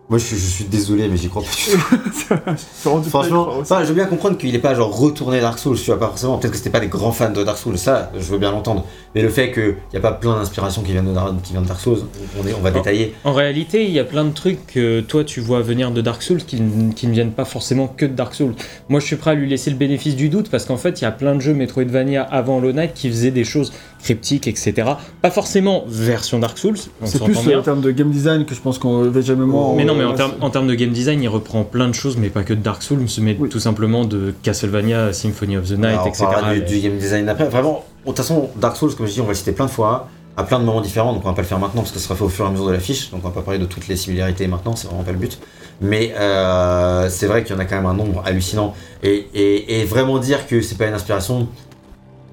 moi 0.10 0.20
je 0.20 0.26
suis, 0.26 0.38
je 0.38 0.48
suis 0.48 0.64
désolé, 0.66 1.08
mais 1.10 1.18
j'y 1.18 1.28
crois 1.30 1.44
pas 1.44 1.50
du 1.50 2.46
tout. 2.54 3.10
Franchement, 3.10 3.50
enfin, 3.60 3.82
je 3.84 3.88
veux 3.90 3.94
bien 3.94 4.06
comprendre 4.06 4.38
qu'il 4.38 4.56
est 4.56 4.60
pas 4.60 4.74
genre 4.74 4.96
retourné 4.98 5.42
Dark 5.42 5.60
Souls, 5.60 5.78
tu 5.78 5.86
vois, 5.86 6.00
pas 6.00 6.08
forcément. 6.08 6.38
Peut-être 6.38 6.52
que 6.52 6.58
c'était 6.58 6.70
pas 6.70 6.80
des 6.80 6.88
grands 6.88 7.12
fans 7.12 7.32
de 7.32 7.44
Dark 7.44 7.58
Souls, 7.58 7.78
ça, 7.78 8.12
je 8.18 8.24
veux 8.32 8.38
bien 8.38 8.52
l'entendre. 8.52 8.86
Mais 9.16 9.22
le 9.22 9.30
fait 9.30 9.52
qu'il 9.52 9.76
n'y 9.92 9.98
a 9.98 10.02
pas 10.02 10.12
plein 10.14 10.36
d'inspirations 10.36 10.82
qui 10.84 10.92
viennent 10.92 11.08
de, 11.08 11.14
Dar- 11.14 11.34
qui 11.44 11.52
viennent 11.52 11.64
de 11.64 11.68
Dark 11.68 11.80
Souls, 11.82 12.04
on, 12.42 12.48
est, 12.48 12.54
on 12.54 12.62
va 12.62 12.72
détailler. 12.72 13.16
En 13.24 13.34
réalité, 13.34 13.84
il 13.86 13.92
y 13.92 14.00
a 14.00 14.04
plein 14.04 14.24
de 14.26 14.32
trucs 14.34 14.66
que 14.68 15.02
toi 15.02 15.24
tu 15.24 15.42
vois 15.42 15.62
venir 15.62 15.92
de 15.92 16.02
Dark 16.02 16.22
Souls 16.22 16.44
qui 16.44 16.62
ne 16.62 17.12
viennent 17.12 17.32
pas 17.34 17.46
forcément 17.46 17.88
que 17.88 18.06
de 18.06 18.14
Dark 18.14 18.34
Souls. 18.34 18.54
Moi 18.90 19.00
je 19.00 19.06
suis 19.06 19.16
prêt 19.16 19.32
à 19.32 19.36
lui 19.36 19.50
laisser 19.50 19.70
le 19.72 19.76
bénéfice 19.78 20.16
du 20.16 20.30
doute 20.30 20.50
parce 20.50 20.66
qu'en 20.66 20.78
fait 20.78 21.02
il 21.02 21.04
y 21.04 21.08
a 21.08 21.12
plein 21.12 21.36
de 21.36 21.42
jeux 21.42 21.54
Metroidvania 21.54 22.24
avant 22.24 22.58
Hollow 22.60 22.72
Knight 22.74 22.94
qui 22.94 23.10
faisaient 23.10 23.32
des 23.32 23.44
choses 23.44 23.74
cryptiques, 24.02 24.48
etc. 24.48 24.74
Pas 25.22 25.32
forcément 25.32 25.84
version 25.88 26.40
Dark 26.40 26.58
Souls, 26.58 26.78
C'est 27.04 27.24
plus 27.24 27.38
euh, 27.38 27.42
bien. 27.42 27.60
en 27.60 27.62
termes 27.62 27.82
de 27.82 27.92
game 27.92 28.10
design 28.12 28.46
que 28.46 28.54
je 28.56 28.62
pense 28.62 28.78
qu'on 28.80 29.10
va 29.10 29.22
jamais 29.22 29.46
moins. 29.46 29.74
Mais 29.76 29.86
non, 29.86 29.96
mais 29.96 30.04
euh, 30.04 30.10
en 30.10 30.14
termes, 30.14 30.34
en 30.42 30.50
termes 30.50 30.68
de 30.68 30.76
game 30.76 30.92
design, 30.92 31.22
il 31.22 31.28
reprend 31.30 31.64
plein 31.64 31.88
de 31.88 31.94
choses, 31.94 32.18
mais 32.18 32.30
pas 32.30 32.44
que 32.44 32.54
de 32.54 32.62
Dark 32.62 32.84
Souls, 32.84 33.06
mais 33.22 33.36
Oui. 33.40 33.50
tout 33.50 33.60
simplement 33.60 34.06
de 34.06 34.34
Castlevania, 34.44 35.14
Symphony 35.14 35.58
of 35.58 35.66
the 35.68 35.72
Night, 35.72 35.86
Alors, 35.86 36.08
etc. 36.08 36.26
du, 36.44 36.50
Mais- 36.50 36.62
du 36.62 36.80
game 36.80 36.98
design 36.98 37.28
après. 37.30 37.50
Vraiment, 37.50 37.84
de 38.04 38.08
toute 38.10 38.18
façon, 38.18 38.50
Dark 38.56 38.78
Souls, 38.78 38.96
comme 38.96 39.08
je 39.08 39.14
dis, 39.14 39.22
on 39.22 39.26
va 39.26 39.30
le 39.32 39.36
citer 39.36 39.52
plein 39.52 39.66
de 39.66 39.72
fois, 39.72 40.08
à 40.38 40.44
plein 40.44 40.60
de 40.60 40.66
moments 40.66 40.82
différents, 40.82 41.14
donc 41.14 41.24
on 41.26 41.30
va 41.30 41.34
pas 41.34 41.42
le 41.42 41.48
faire 41.48 41.58
maintenant 41.60 41.82
parce 41.82 41.92
que 41.92 41.98
ce 42.00 42.06
sera 42.06 42.16
fait 42.16 42.24
au 42.24 42.30
fur 42.30 42.46
et 42.46 42.48
à 42.48 42.52
mesure 42.52 42.68
de 42.68 42.72
la 42.74 42.80
fiche, 42.80 43.10
donc 43.10 43.22
on 43.24 43.28
va 43.30 43.34
pas 43.34 43.42
parler 43.42 43.60
de 43.60 43.66
toutes 43.66 43.88
les 43.88 43.96
similarités 43.96 44.46
maintenant, 44.48 44.76
c'est 44.76 44.88
vraiment 44.88 45.04
pas 45.04 45.12
le 45.12 45.18
but. 45.18 45.40
Mais 45.82 46.14
euh, 46.18 47.08
c'est 47.10 47.26
vrai 47.28 47.44
qu'il 47.44 47.56
y 47.56 47.58
en 47.58 47.62
a 47.62 47.66
quand 47.66 47.76
même 47.76 47.86
un 47.88 47.94
nombre 47.94 48.22
hallucinant. 48.26 48.74
Et, 49.04 49.28
et- 49.34 49.82
et 49.82 49.86
vraiment 49.86 50.18
dire 50.20 50.48
que 50.48 50.62
c'est 50.62 50.78
pas 50.78 50.86
une 50.88 50.94
inspiration, 50.94 51.48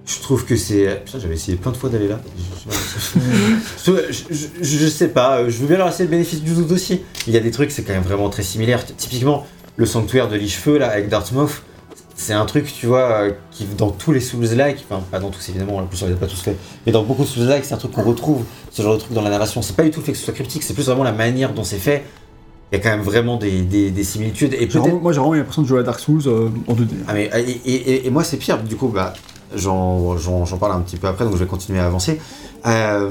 je 0.07 0.21
trouve 0.21 0.45
que 0.45 0.57
c'est. 0.57 1.03
Putain, 1.05 1.19
j'avais 1.19 1.35
essayé 1.35 1.57
plein 1.57 1.73
de 1.73 1.77
fois 1.77 1.89
d'aller 1.91 2.09
là. 2.09 2.21
Je, 3.85 3.93
je- 4.11 4.35
je- 4.63 4.65
je 4.79 4.87
sais 4.89 5.09
pas, 5.09 5.49
je 5.49 5.59
veux 5.59 5.67
bien 5.67 5.79
leur 5.79 5.87
laisser 5.89 6.05
le 6.05 6.09
bénéfice 6.11 6.43
du 6.43 6.53
doute 6.55 6.71
aussi. 6.73 7.03
Il 7.27 7.33
y 7.33 7.37
a 7.37 7.41
des 7.41 7.51
trucs, 7.51 7.71
c'est 7.71 7.83
quand 7.83 7.93
même 7.93 8.03
vraiment 8.03 8.29
très 8.31 8.43
similaire. 8.43 8.85
Typiquement, 8.97 9.47
le 9.77 9.87
sanctuaire 9.87 10.29
de 10.29 10.37
l'Ichefeu, 10.37 10.79
là, 10.79 10.89
avec 10.91 11.09
Dartmouth, 11.09 11.63
c'est 12.17 12.33
un 12.33 12.45
truc, 12.47 12.73
tu 12.73 12.87
vois, 12.87 13.11
euh, 13.11 13.33
qui 13.51 13.65
dans 13.77 13.91
tous 13.91 14.13
les 14.13 14.21
Souls-like, 14.21 14.85
enfin 14.89 15.03
pas 15.11 15.19
dans 15.19 15.31
tous 15.31 15.49
évidemment, 15.49 15.77
en 15.79 15.87
plus 15.87 16.01
on 16.03 16.07
les 16.07 16.13
a 16.13 16.17
pas 16.17 16.27
tous 16.29 16.41
fait, 16.41 16.57
mais 16.87 16.93
dans 16.93 17.03
beaucoup 17.03 17.23
de 17.25 17.29
Souls-like, 17.29 17.65
c'est 17.65 17.75
un 17.75 17.79
truc 17.79 17.91
qu'on 17.93 18.05
retrouve, 18.05 18.45
ce 18.71 18.83
genre 18.83 18.95
de 18.95 19.01
truc 19.01 19.13
dans 19.13 19.23
la 19.23 19.31
narration. 19.31 19.63
C'est 19.63 19.75
pas 19.75 19.83
du 19.83 19.91
tout 19.91 20.01
le 20.01 20.05
fait 20.07 20.13
que 20.13 20.19
ce 20.19 20.25
soit 20.25 20.35
cryptique, 20.35 20.63
c'est 20.63 20.75
plus 20.75 20.85
vraiment 20.87 21.03
la 21.05 21.13
manière 21.13 21.53
dont 21.53 21.65
c'est 21.65 21.79
fait. 21.79 22.05
Il 22.73 22.79
y 22.79 22.81
a 22.81 22.83
quand 22.83 22.91
même 22.91 23.03
vraiment 23.03 23.37
des, 23.37 23.63
des- 23.63 23.91
des 23.91 24.05
similitudes. 24.05 24.55
Et 24.55 24.61
J'ai 24.61 24.67
peut-être 24.67 24.83
vraiment- 24.83 25.01
Moi, 25.01 25.13
j'ai 25.13 25.19
vraiment 25.21 25.35
l'impression 25.35 25.63
de 25.63 25.67
jouer 25.69 25.81
à 25.81 25.83
Dark 25.83 26.01
Souls 26.01 26.23
euh, 26.27 26.49
en 26.67 26.75
2D. 26.75 26.89
ah 27.09 27.15
mais 27.15 27.31
et, 27.37 27.51
et- 27.51 27.75
et- 27.75 28.07
et 28.07 28.11
moi 28.11 28.25
c'est 28.25 28.37
pire 28.37 28.63
du 28.63 28.75
coup 28.77 28.89
bah 28.89 29.13
j'en, 29.57 30.17
parle 30.61 30.73
un 30.73 30.81
petit 30.81 30.97
peu 30.97 31.07
après 31.07 31.25
donc 31.25 31.35
je 31.35 31.39
vais 31.39 31.47
continuer 31.47 31.81
à 31.81 31.87
avancer. 31.87 32.21
Euh, 32.67 33.11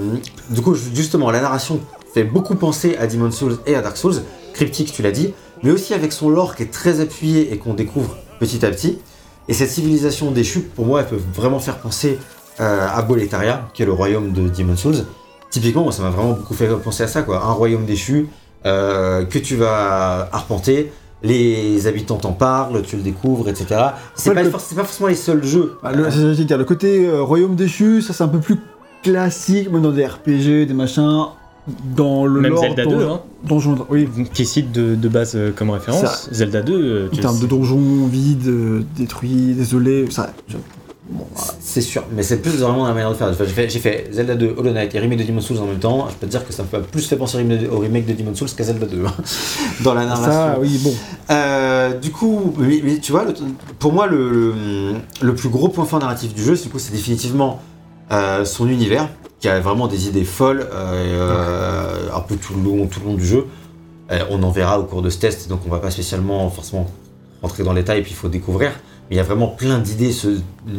du 0.49 0.61
coup 0.61 0.73
ju- 0.75 0.91
justement 0.93 1.29
la 1.31 1.41
narration 1.41 1.79
fait 2.13 2.23
beaucoup 2.23 2.55
penser 2.55 2.95
à 2.97 3.07
Demon 3.07 3.31
Souls 3.31 3.57
et 3.65 3.75
à 3.75 3.81
Dark 3.81 3.97
Souls, 3.97 4.21
cryptique 4.53 4.91
tu 4.91 5.01
l'as 5.01 5.11
dit, 5.11 5.33
mais 5.63 5.71
aussi 5.71 5.93
avec 5.93 6.11
son 6.11 6.29
lore 6.29 6.55
qui 6.55 6.63
est 6.63 6.71
très 6.71 6.99
appuyé 7.01 7.53
et 7.53 7.57
qu'on 7.57 7.73
découvre 7.73 8.17
petit 8.39 8.65
à 8.65 8.69
petit. 8.69 8.99
Et 9.47 9.53
cette 9.53 9.69
civilisation 9.69 10.31
déchue 10.31 10.61
pour 10.61 10.85
moi 10.85 11.01
elle 11.01 11.07
peut 11.07 11.21
vraiment 11.33 11.59
faire 11.59 11.77
penser 11.79 12.17
euh, 12.59 12.87
à 12.87 13.01
Boletaria 13.01 13.67
qui 13.73 13.83
est 13.83 13.85
le 13.85 13.93
royaume 13.93 14.31
de 14.31 14.47
Demon 14.49 14.77
Souls. 14.77 15.05
Typiquement 15.49 15.89
ça 15.91 16.01
m'a 16.03 16.09
vraiment 16.09 16.33
beaucoup 16.33 16.53
fait 16.53 16.67
penser 16.67 17.03
à 17.03 17.07
ça 17.07 17.21
quoi, 17.23 17.43
un 17.43 17.51
royaume 17.51 17.85
déchu 17.85 18.27
euh, 18.65 19.25
que 19.25 19.39
tu 19.39 19.55
vas 19.55 20.29
arpenter. 20.31 20.91
Les 21.23 21.87
habitants 21.87 22.17
t'en 22.17 22.33
parlent, 22.33 22.81
tu 22.83 22.97
le 22.97 23.01
découvres, 23.01 23.47
etc. 23.49 23.65
C'est 24.13 24.29
Ouais, 24.29 24.35
pas, 24.35 24.43
le- 24.43 24.49
forcément 24.49 25.07
les 25.07 25.15
seuls 25.15 25.43
jeux. 25.43 25.77
Bah, 25.81 25.91
le, 25.93 26.63
côté 26.65 27.05
euh, 27.07 27.21
royaume 27.21 27.55
déchu, 27.55 28.01
ça 28.01 28.11
c'est 28.13 28.23
un 28.23 28.27
peu 28.27 28.39
plus 28.39 28.59
classique, 29.03 29.71
même 29.71 29.81
dans 29.81 29.91
des 29.91 30.05
RPG, 30.05 30.65
des 30.67 30.73
machins. 30.73 31.25
dans 31.95 32.25
le 32.25 32.41
Même 32.41 32.51
lore 32.51 32.61
Zelda 32.63 32.83
don- 32.83 32.97
2, 32.97 33.05
hein, 33.07 33.21
donjon- 33.47 33.85
oui, 33.89 34.09
qui 34.33 34.45
cite 34.45 34.73
de, 34.73 34.95
de 34.95 35.07
base 35.07 35.33
euh, 35.35 35.51
comme 35.55 35.69
référence. 35.69 36.27
Zelda 36.31 36.61
2, 36.61 36.73
euh, 36.73 37.09
en 37.13 37.15
termes 37.17 37.39
de 37.39 37.45
donjons 37.47 38.05
vides, 38.07 38.47
euh, 38.47 38.83
détruits, 38.97 39.53
désolés, 39.53 40.05
ça. 40.11 40.33
Je- 41.09 41.13
bon, 41.17 41.25
voilà. 41.33 41.53
C'est 41.59 41.81
sûr, 41.81 42.03
mais 42.11 42.23
c'est 42.23 42.37
plus 42.41 42.51
vraiment 42.59 42.85
la 42.87 42.93
manière 42.93 43.09
de 43.09 43.15
faire. 43.15 43.27
Enfin, 43.29 43.43
j'ai, 43.45 43.51
fait, 43.53 43.69
j'ai 43.69 43.79
fait 43.79 44.09
Zelda 44.11 44.35
2, 44.35 44.55
Hollow 44.57 44.71
Knight 44.71 44.93
et 44.95 44.99
remake 44.99 45.19
de 45.19 45.23
Demon's 45.23 45.45
Souls 45.45 45.57
en 45.59 45.65
même 45.65 45.79
temps. 45.79 46.07
Je 46.09 46.15
peux 46.15 46.25
te 46.27 46.31
dire 46.31 46.45
que 46.45 46.53
ça 46.53 46.63
me 46.63 46.67
fait 46.67 46.79
plus 46.81 47.05
fait 47.07 47.15
penser 47.17 47.37
au 47.71 47.79
remake 47.79 48.05
de- 48.05 48.13
Demon's 48.13 48.37
Souls 48.37 48.49
qu'à 48.55 48.63
Zelda 48.63 48.85
2. 48.85 49.05
hein, 49.05 49.13
dans 49.83 49.93
la 49.93 50.05
narration. 50.05 50.31
Ça, 50.31 50.57
oui, 50.59 50.79
bon. 50.83 50.93
Euh, 51.31 51.97
du 51.99 52.11
coup, 52.11 52.53
mais, 52.57 52.81
mais 52.83 52.97
tu 52.99 53.11
vois, 53.11 53.25
le- 53.25 53.33
pour 53.79 53.91
moi, 53.93 54.07
le, 54.07 54.29
le, 54.31 54.53
le 55.21 55.35
plus 55.35 55.49
gros 55.49 55.67
point 55.69 55.85
fort 55.85 55.99
narratif 55.99 56.33
du 56.33 56.43
jeu, 56.43 56.55
c'est, 56.55 56.65
du 56.65 56.69
coup, 56.69 56.79
c'est 56.79 56.91
définitivement 56.93 57.59
euh, 58.11 58.45
son 58.45 58.67
univers, 58.67 59.09
qui 59.39 59.49
a 59.49 59.59
vraiment 59.59 59.87
des 59.87 60.07
idées 60.07 60.23
folles, 60.25 60.67
euh, 60.71 62.07
un 62.15 62.19
peu 62.21 62.35
tout 62.35 62.53
le 62.55 62.61
long, 62.63 62.87
tout 62.87 62.99
le 63.01 63.05
long 63.07 63.15
du 63.15 63.25
jeu. 63.25 63.45
On 64.29 64.43
en 64.43 64.51
verra 64.51 64.79
au 64.79 64.83
cours 64.83 65.01
de 65.01 65.09
ce 65.09 65.17
test, 65.17 65.49
donc 65.49 65.61
on 65.65 65.69
va 65.71 65.79
pas 65.79 65.89
spécialement 65.89 66.47
forcément 66.51 66.85
rentrer 67.41 67.63
dans 67.63 67.73
les 67.73 67.81
détails, 67.81 68.03
puis 68.03 68.11
il 68.11 68.15
faut 68.15 68.27
découvrir. 68.29 68.71
Il 69.11 69.17
y 69.17 69.19
a 69.19 69.23
vraiment 69.23 69.47
plein 69.47 69.79
d'idées 69.79 70.11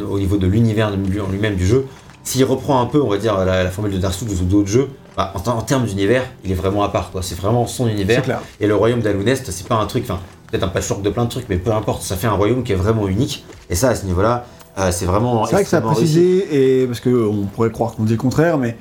au 0.09 0.19
niveau 0.19 0.37
de 0.37 0.47
l'univers 0.47 0.87
en 0.89 1.31
lui-même 1.31 1.55
du 1.55 1.65
jeu. 1.65 1.85
S'il 2.23 2.43
reprend 2.43 2.81
un 2.81 2.87
peu, 2.87 3.01
on 3.01 3.07
va 3.09 3.17
dire, 3.17 3.37
la, 3.45 3.63
la 3.63 3.69
formule 3.69 3.93
de 3.93 3.99
Dark 3.99 4.13
Souls 4.13 4.29
ou 4.29 4.45
d'autres 4.45 4.67
jeux, 4.67 4.89
bah, 5.15 5.31
en, 5.35 5.49
en 5.49 5.61
termes 5.61 5.85
d'univers, 5.85 6.23
il 6.43 6.51
est 6.51 6.55
vraiment 6.55 6.83
à 6.83 6.89
part. 6.89 7.11
C'est 7.21 7.37
vraiment 7.37 7.67
son 7.67 7.87
univers. 7.87 8.23
clair. 8.23 8.41
Et 8.59 8.67
le 8.67 8.75
royaume 8.75 9.01
d'Alunest, 9.01 9.51
c'est 9.51 9.67
pas 9.67 9.75
un 9.75 9.85
truc, 9.85 10.03
enfin, 10.05 10.19
peut-être 10.49 10.63
un 10.63 10.67
patchwork 10.69 11.01
de 11.03 11.09
plein 11.11 11.25
de 11.25 11.29
trucs, 11.29 11.45
mais 11.49 11.57
peu 11.57 11.71
importe, 11.71 12.01
ça 12.01 12.15
fait 12.15 12.27
un 12.27 12.33
royaume 12.33 12.63
qui 12.63 12.71
est 12.71 12.75
vraiment 12.75 13.07
unique. 13.07 13.45
Et 13.69 13.75
ça, 13.75 13.89
à 13.89 13.95
ce 13.95 14.05
niveau-là, 14.05 14.45
euh, 14.79 14.89
c'est 14.91 15.05
vraiment. 15.05 15.45
C'est 15.45 15.53
vrai 15.53 15.63
que 15.63 15.69
ça 15.69 15.77
a 15.77 15.81
précisé, 15.81 16.81
et 16.81 16.87
parce 16.87 16.99
qu'on 16.99 17.45
pourrait 17.53 17.71
croire 17.71 17.93
qu'on 17.93 18.03
dit 18.03 18.13
le 18.13 18.17
contraire, 18.17 18.57
mais 18.57 18.75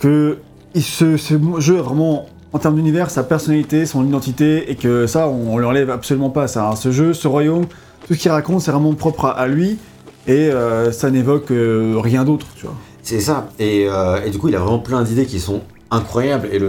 que 0.00 0.38
ce, 0.74 1.16
ce 1.16 1.34
jeu 1.58 1.78
a 1.78 1.82
vraiment, 1.82 2.26
en 2.52 2.58
termes 2.58 2.74
d'univers, 2.76 3.10
sa 3.10 3.22
personnalité, 3.22 3.86
son 3.86 4.04
identité, 4.06 4.70
et 4.70 4.74
que 4.74 5.06
ça, 5.06 5.28
on, 5.28 5.54
on 5.54 5.58
lui 5.58 5.66
enlève 5.66 5.90
absolument 5.90 6.30
pas. 6.30 6.48
Ça, 6.48 6.68
hein. 6.70 6.76
Ce 6.76 6.90
jeu, 6.90 7.12
ce 7.12 7.28
royaume, 7.28 7.66
tout 8.06 8.14
ce 8.14 8.18
qu'il 8.18 8.30
raconte, 8.30 8.62
c'est 8.62 8.70
vraiment 8.70 8.94
propre 8.94 9.26
à, 9.26 9.46
lui, 9.48 9.78
et 10.26 10.32
euh, 10.32 10.92
ça 10.92 11.10
n'évoque 11.10 11.50
euh, 11.50 11.98
rien 11.98 12.24
d'autre, 12.24 12.46
tu 12.56 12.66
vois. 12.66 12.74
C'est 13.02 13.20
ça. 13.20 13.48
Et, 13.58 13.86
euh, 13.88 14.24
et 14.24 14.30
du 14.30 14.38
coup, 14.38 14.48
il 14.48 14.56
a 14.56 14.58
vraiment 14.58 14.78
plein 14.78 15.02
d'idées 15.02 15.26
qui 15.26 15.38
sont 15.38 15.62
incroyables. 15.90 16.48
Et 16.52 16.60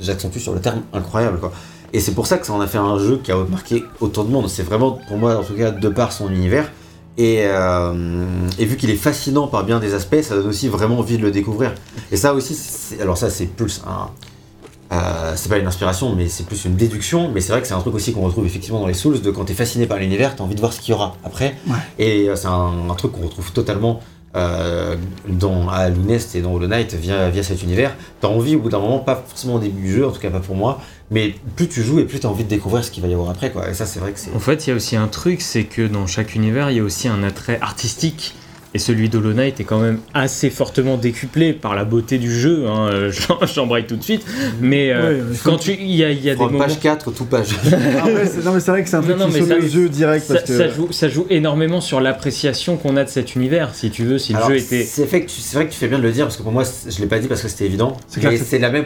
j'accentue 0.00 0.38
sur 0.38 0.52
le 0.52 0.60
terme 0.60 0.82
incroyable, 0.92 1.38
quoi. 1.38 1.52
Et 1.92 2.00
c'est 2.00 2.12
pour 2.12 2.26
ça 2.26 2.36
que 2.36 2.46
ça 2.46 2.52
en 2.52 2.60
a 2.60 2.66
fait 2.66 2.78
un 2.78 2.98
jeu 2.98 3.20
qui 3.22 3.32
a 3.32 3.36
marqué 3.36 3.82
autant 4.00 4.24
de 4.24 4.30
monde. 4.30 4.48
C'est 4.48 4.62
vraiment, 4.62 4.98
pour 5.08 5.16
moi, 5.16 5.38
en 5.38 5.42
tout 5.42 5.54
cas, 5.54 5.70
de 5.70 5.88
par 5.88 6.12
son 6.12 6.30
univers. 6.30 6.70
Et, 7.16 7.46
vu 8.58 8.76
qu'il 8.76 8.90
est 8.90 8.96
fascinant 8.96 9.46
par 9.46 9.64
bien 9.64 9.80
des 9.80 9.94
aspects, 9.94 10.20
ça 10.20 10.36
donne 10.36 10.48
aussi 10.48 10.68
vraiment 10.68 10.98
envie 10.98 11.16
de 11.16 11.22
le 11.22 11.30
découvrir. 11.30 11.74
Et 12.12 12.16
ça 12.16 12.34
aussi, 12.34 12.58
alors 13.00 13.16
ça, 13.16 13.30
c'est 13.30 13.46
plus 13.46 13.82
un. 13.86 14.10
Euh, 14.92 15.32
c'est 15.36 15.48
pas 15.48 15.58
une 15.58 15.66
inspiration, 15.66 16.14
mais 16.14 16.28
c'est 16.28 16.44
plus 16.44 16.64
une 16.64 16.76
déduction. 16.76 17.30
Mais 17.32 17.40
c'est 17.40 17.52
vrai 17.52 17.60
que 17.60 17.68
c'est 17.68 17.74
un 17.74 17.80
truc 17.80 17.94
aussi 17.94 18.12
qu'on 18.12 18.22
retrouve 18.22 18.46
effectivement 18.46 18.80
dans 18.80 18.86
les 18.86 18.94
Souls, 18.94 19.20
de 19.20 19.30
quand 19.30 19.44
t'es 19.44 19.54
fasciné 19.54 19.86
par 19.86 19.98
l'univers, 19.98 20.36
t'as 20.36 20.44
envie 20.44 20.54
de 20.54 20.60
voir 20.60 20.72
ce 20.72 20.80
qu'il 20.80 20.92
y 20.92 20.94
aura 20.94 21.16
après. 21.24 21.56
Ouais. 21.66 21.76
Et 21.98 22.28
euh, 22.28 22.36
c'est 22.36 22.48
un, 22.48 22.90
un 22.90 22.94
truc 22.94 23.12
qu'on 23.12 23.22
retrouve 23.22 23.52
totalement 23.52 24.00
euh, 24.36 24.96
dans 25.26 25.68
à 25.68 25.88
Lunest 25.88 26.34
et 26.34 26.42
dans 26.42 26.52
Hollow 26.52 26.66
Knight 26.66 26.92
via, 26.94 27.30
via 27.30 27.42
cet 27.42 27.62
univers. 27.62 27.94
T'as 28.20 28.28
envie 28.28 28.54
au 28.54 28.60
bout 28.60 28.68
d'un 28.68 28.80
moment, 28.80 28.98
pas 28.98 29.24
forcément 29.26 29.54
au 29.54 29.58
début 29.58 29.80
du 29.80 29.92
jeu, 29.94 30.06
en 30.06 30.10
tout 30.10 30.20
cas 30.20 30.30
pas 30.30 30.40
pour 30.40 30.56
moi, 30.56 30.80
mais 31.10 31.34
plus 31.54 31.68
tu 31.68 31.82
joues 31.82 32.00
et 32.00 32.04
plus 32.04 32.20
t'as 32.20 32.28
envie 32.28 32.44
de 32.44 32.48
découvrir 32.48 32.84
ce 32.84 32.90
qu'il 32.90 33.02
va 33.02 33.08
y 33.08 33.14
avoir 33.14 33.30
après. 33.30 33.50
Quoi. 33.50 33.70
Et 33.70 33.74
ça, 33.74 33.86
c'est 33.86 33.98
vrai 33.98 34.12
que 34.12 34.18
c'est. 34.18 34.34
En 34.34 34.38
fait, 34.38 34.66
il 34.66 34.70
y 34.70 34.72
a 34.74 34.76
aussi 34.76 34.94
un 34.96 35.08
truc, 35.08 35.40
c'est 35.40 35.64
que 35.64 35.86
dans 35.86 36.06
chaque 36.06 36.34
univers, 36.34 36.70
il 36.70 36.76
y 36.76 36.80
a 36.80 36.82
aussi 36.82 37.08
un 37.08 37.22
attrait 37.22 37.58
artistique. 37.62 38.34
Et 38.74 38.78
celui 38.78 39.08
d'Hollow 39.08 39.32
Knight 39.32 39.58
est 39.60 39.64
quand 39.64 39.78
même 39.80 40.00
assez 40.12 40.50
fortement 40.50 40.98
décuplé 40.98 41.54
par 41.54 41.74
la 41.74 41.84
beauté 41.84 42.18
du 42.18 42.30
jeu. 42.30 42.66
Hein. 42.68 42.88
euh, 42.92 43.10
j'en- 43.28 43.38
J'embraye 43.46 43.86
tout 43.86 43.96
de 43.96 44.02
suite. 44.02 44.26
Mais 44.60 44.90
euh, 44.92 45.22
Ouais, 45.30 45.36
quand 45.44 45.56
tu, 45.56 45.72
il 45.72 45.94
y 45.94 46.04
a, 46.04 46.10
il 46.10 46.22
y 46.22 46.28
a 46.28 46.34
des 46.34 46.40
moments. 46.40 46.58
page 46.58 46.78
4, 46.80 47.10
tout 47.12 47.24
page. 47.24 47.46
C'est- 47.64 48.44
non, 48.44 48.52
mais 48.52 48.60
c'est 48.60 48.70
vrai 48.70 48.82
que 48.82 48.88
c'est 48.88 48.96
un 48.96 49.02
truc 49.02 49.16
Non, 49.16 49.28
mais 49.32 49.40
ça- 49.42 49.54
le 49.56 49.66
jeu 49.66 49.88
direct, 49.88 50.26
Ça, 50.26 50.34
parce 50.34 50.46
que... 50.46 50.56
ça 50.56 50.68
joue, 50.68 50.88
ça 50.92 51.08
joue 51.08 51.26
énormément 51.30 51.80
sur 51.80 52.00
l'appréciation 52.00 52.76
qu'on 52.76 52.96
a 52.96 53.04
de 53.04 53.08
cet 53.08 53.34
univers, 53.34 53.74
si 53.74 53.90
tu 53.90 54.04
veux, 54.04 54.18
si 54.18 54.34
Alors, 54.34 54.50
le 54.50 54.58
jeu 54.58 54.64
était. 54.64 54.84
C'est 54.84 55.06
fait 55.06 55.22
que 55.22 55.30
tu- 55.30 55.40
c'est 55.40 55.56
vrai 55.56 55.66
que 55.66 55.72
tu 55.72 55.78
fais 55.78 55.88
bien 55.88 55.98
de 55.98 56.02
le 56.02 56.12
dire 56.12 56.26
parce 56.26 56.36
que 56.36 56.42
pour 56.42 56.52
moi, 56.52 56.64
je 56.64 57.00
l'ai 57.00 57.06
pas 57.06 57.18
dit 57.18 57.28
parce 57.28 57.40
que 57.42 57.48
c'était 57.48 57.66
évident. 57.66 57.96
C'est 58.08 58.58
la 58.58 58.70
même. 58.70 58.84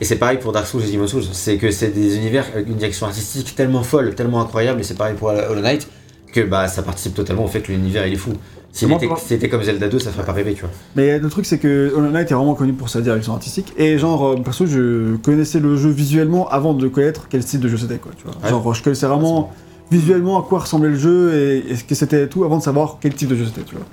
Et 0.00 0.04
c'est 0.04 0.16
pareil 0.16 0.38
pour 0.38 0.50
Dark 0.50 0.66
Souls 0.66 0.82
et 0.82 0.90
Demon's 0.90 1.10
Souls. 1.12 1.22
C'est 1.32 1.58
que 1.58 1.70
c'est 1.70 1.88
des 1.94 2.16
univers 2.16 2.44
avec 2.54 2.66
une 2.66 2.74
direction 2.74 3.06
artistique 3.06 3.54
tellement 3.54 3.84
folle, 3.84 4.14
tellement 4.16 4.40
incroyable, 4.40 4.80
et 4.80 4.82
c'est 4.82 4.96
pareil 4.98 5.14
pour 5.16 5.28
Hollow 5.28 5.60
Knight 5.60 5.86
que 6.32 6.40
bah 6.40 6.66
ça 6.66 6.82
participe 6.82 7.14
totalement 7.14 7.44
au 7.44 7.48
fait 7.48 7.60
que 7.60 7.70
l'univers 7.70 8.06
il 8.06 8.14
est 8.14 8.16
fou. 8.16 8.32
C'était 8.72 9.48
comme 9.48 9.62
Zelda 9.62 9.88
2, 9.88 9.98
ça 9.98 10.10
ferait 10.10 10.24
pas 10.24 10.32
rêver, 10.32 10.54
tu 10.54 10.62
vois. 10.62 10.70
Mais 10.96 11.18
le 11.18 11.28
truc, 11.28 11.44
c'est 11.44 11.58
que 11.58 11.92
Hollow 11.94 12.08
Knight 12.10 12.30
est 12.30 12.34
vraiment 12.34 12.54
connu 12.54 12.72
pour 12.72 12.88
sa 12.88 13.00
direction 13.00 13.34
artistique. 13.34 13.72
Et 13.76 13.98
genre, 13.98 14.26
euh, 14.32 14.36
perso, 14.36 14.66
je 14.66 15.16
connaissais 15.16 15.60
le 15.60 15.76
jeu 15.76 15.90
visuellement 15.90 16.48
avant 16.48 16.72
de 16.72 16.88
connaître 16.88 17.26
quel 17.28 17.42
style 17.42 17.60
de 17.60 17.68
jeu 17.68 17.76
c'était, 17.76 17.98
quoi. 17.98 18.12
Tu 18.16 18.24
vois. 18.24 18.34
Ouais. 18.42 18.48
Genre, 18.48 18.74
je 18.74 18.82
connaissais 18.82 19.06
vraiment 19.06 19.50
visuellement 19.90 20.40
à 20.40 20.42
quoi 20.42 20.60
ressemblait 20.60 20.88
le 20.88 20.96
jeu 20.96 21.34
et, 21.34 21.72
et 21.72 21.76
ce 21.76 21.84
que 21.84 21.94
c'était 21.94 22.26
tout 22.26 22.44
avant 22.44 22.56
de 22.56 22.62
savoir 22.62 22.96
quel 22.98 23.12
type 23.12 23.28
de 23.28 23.36
jeu 23.36 23.44
c'était, 23.44 23.60
tu 23.60 23.74
vois. 23.74 23.84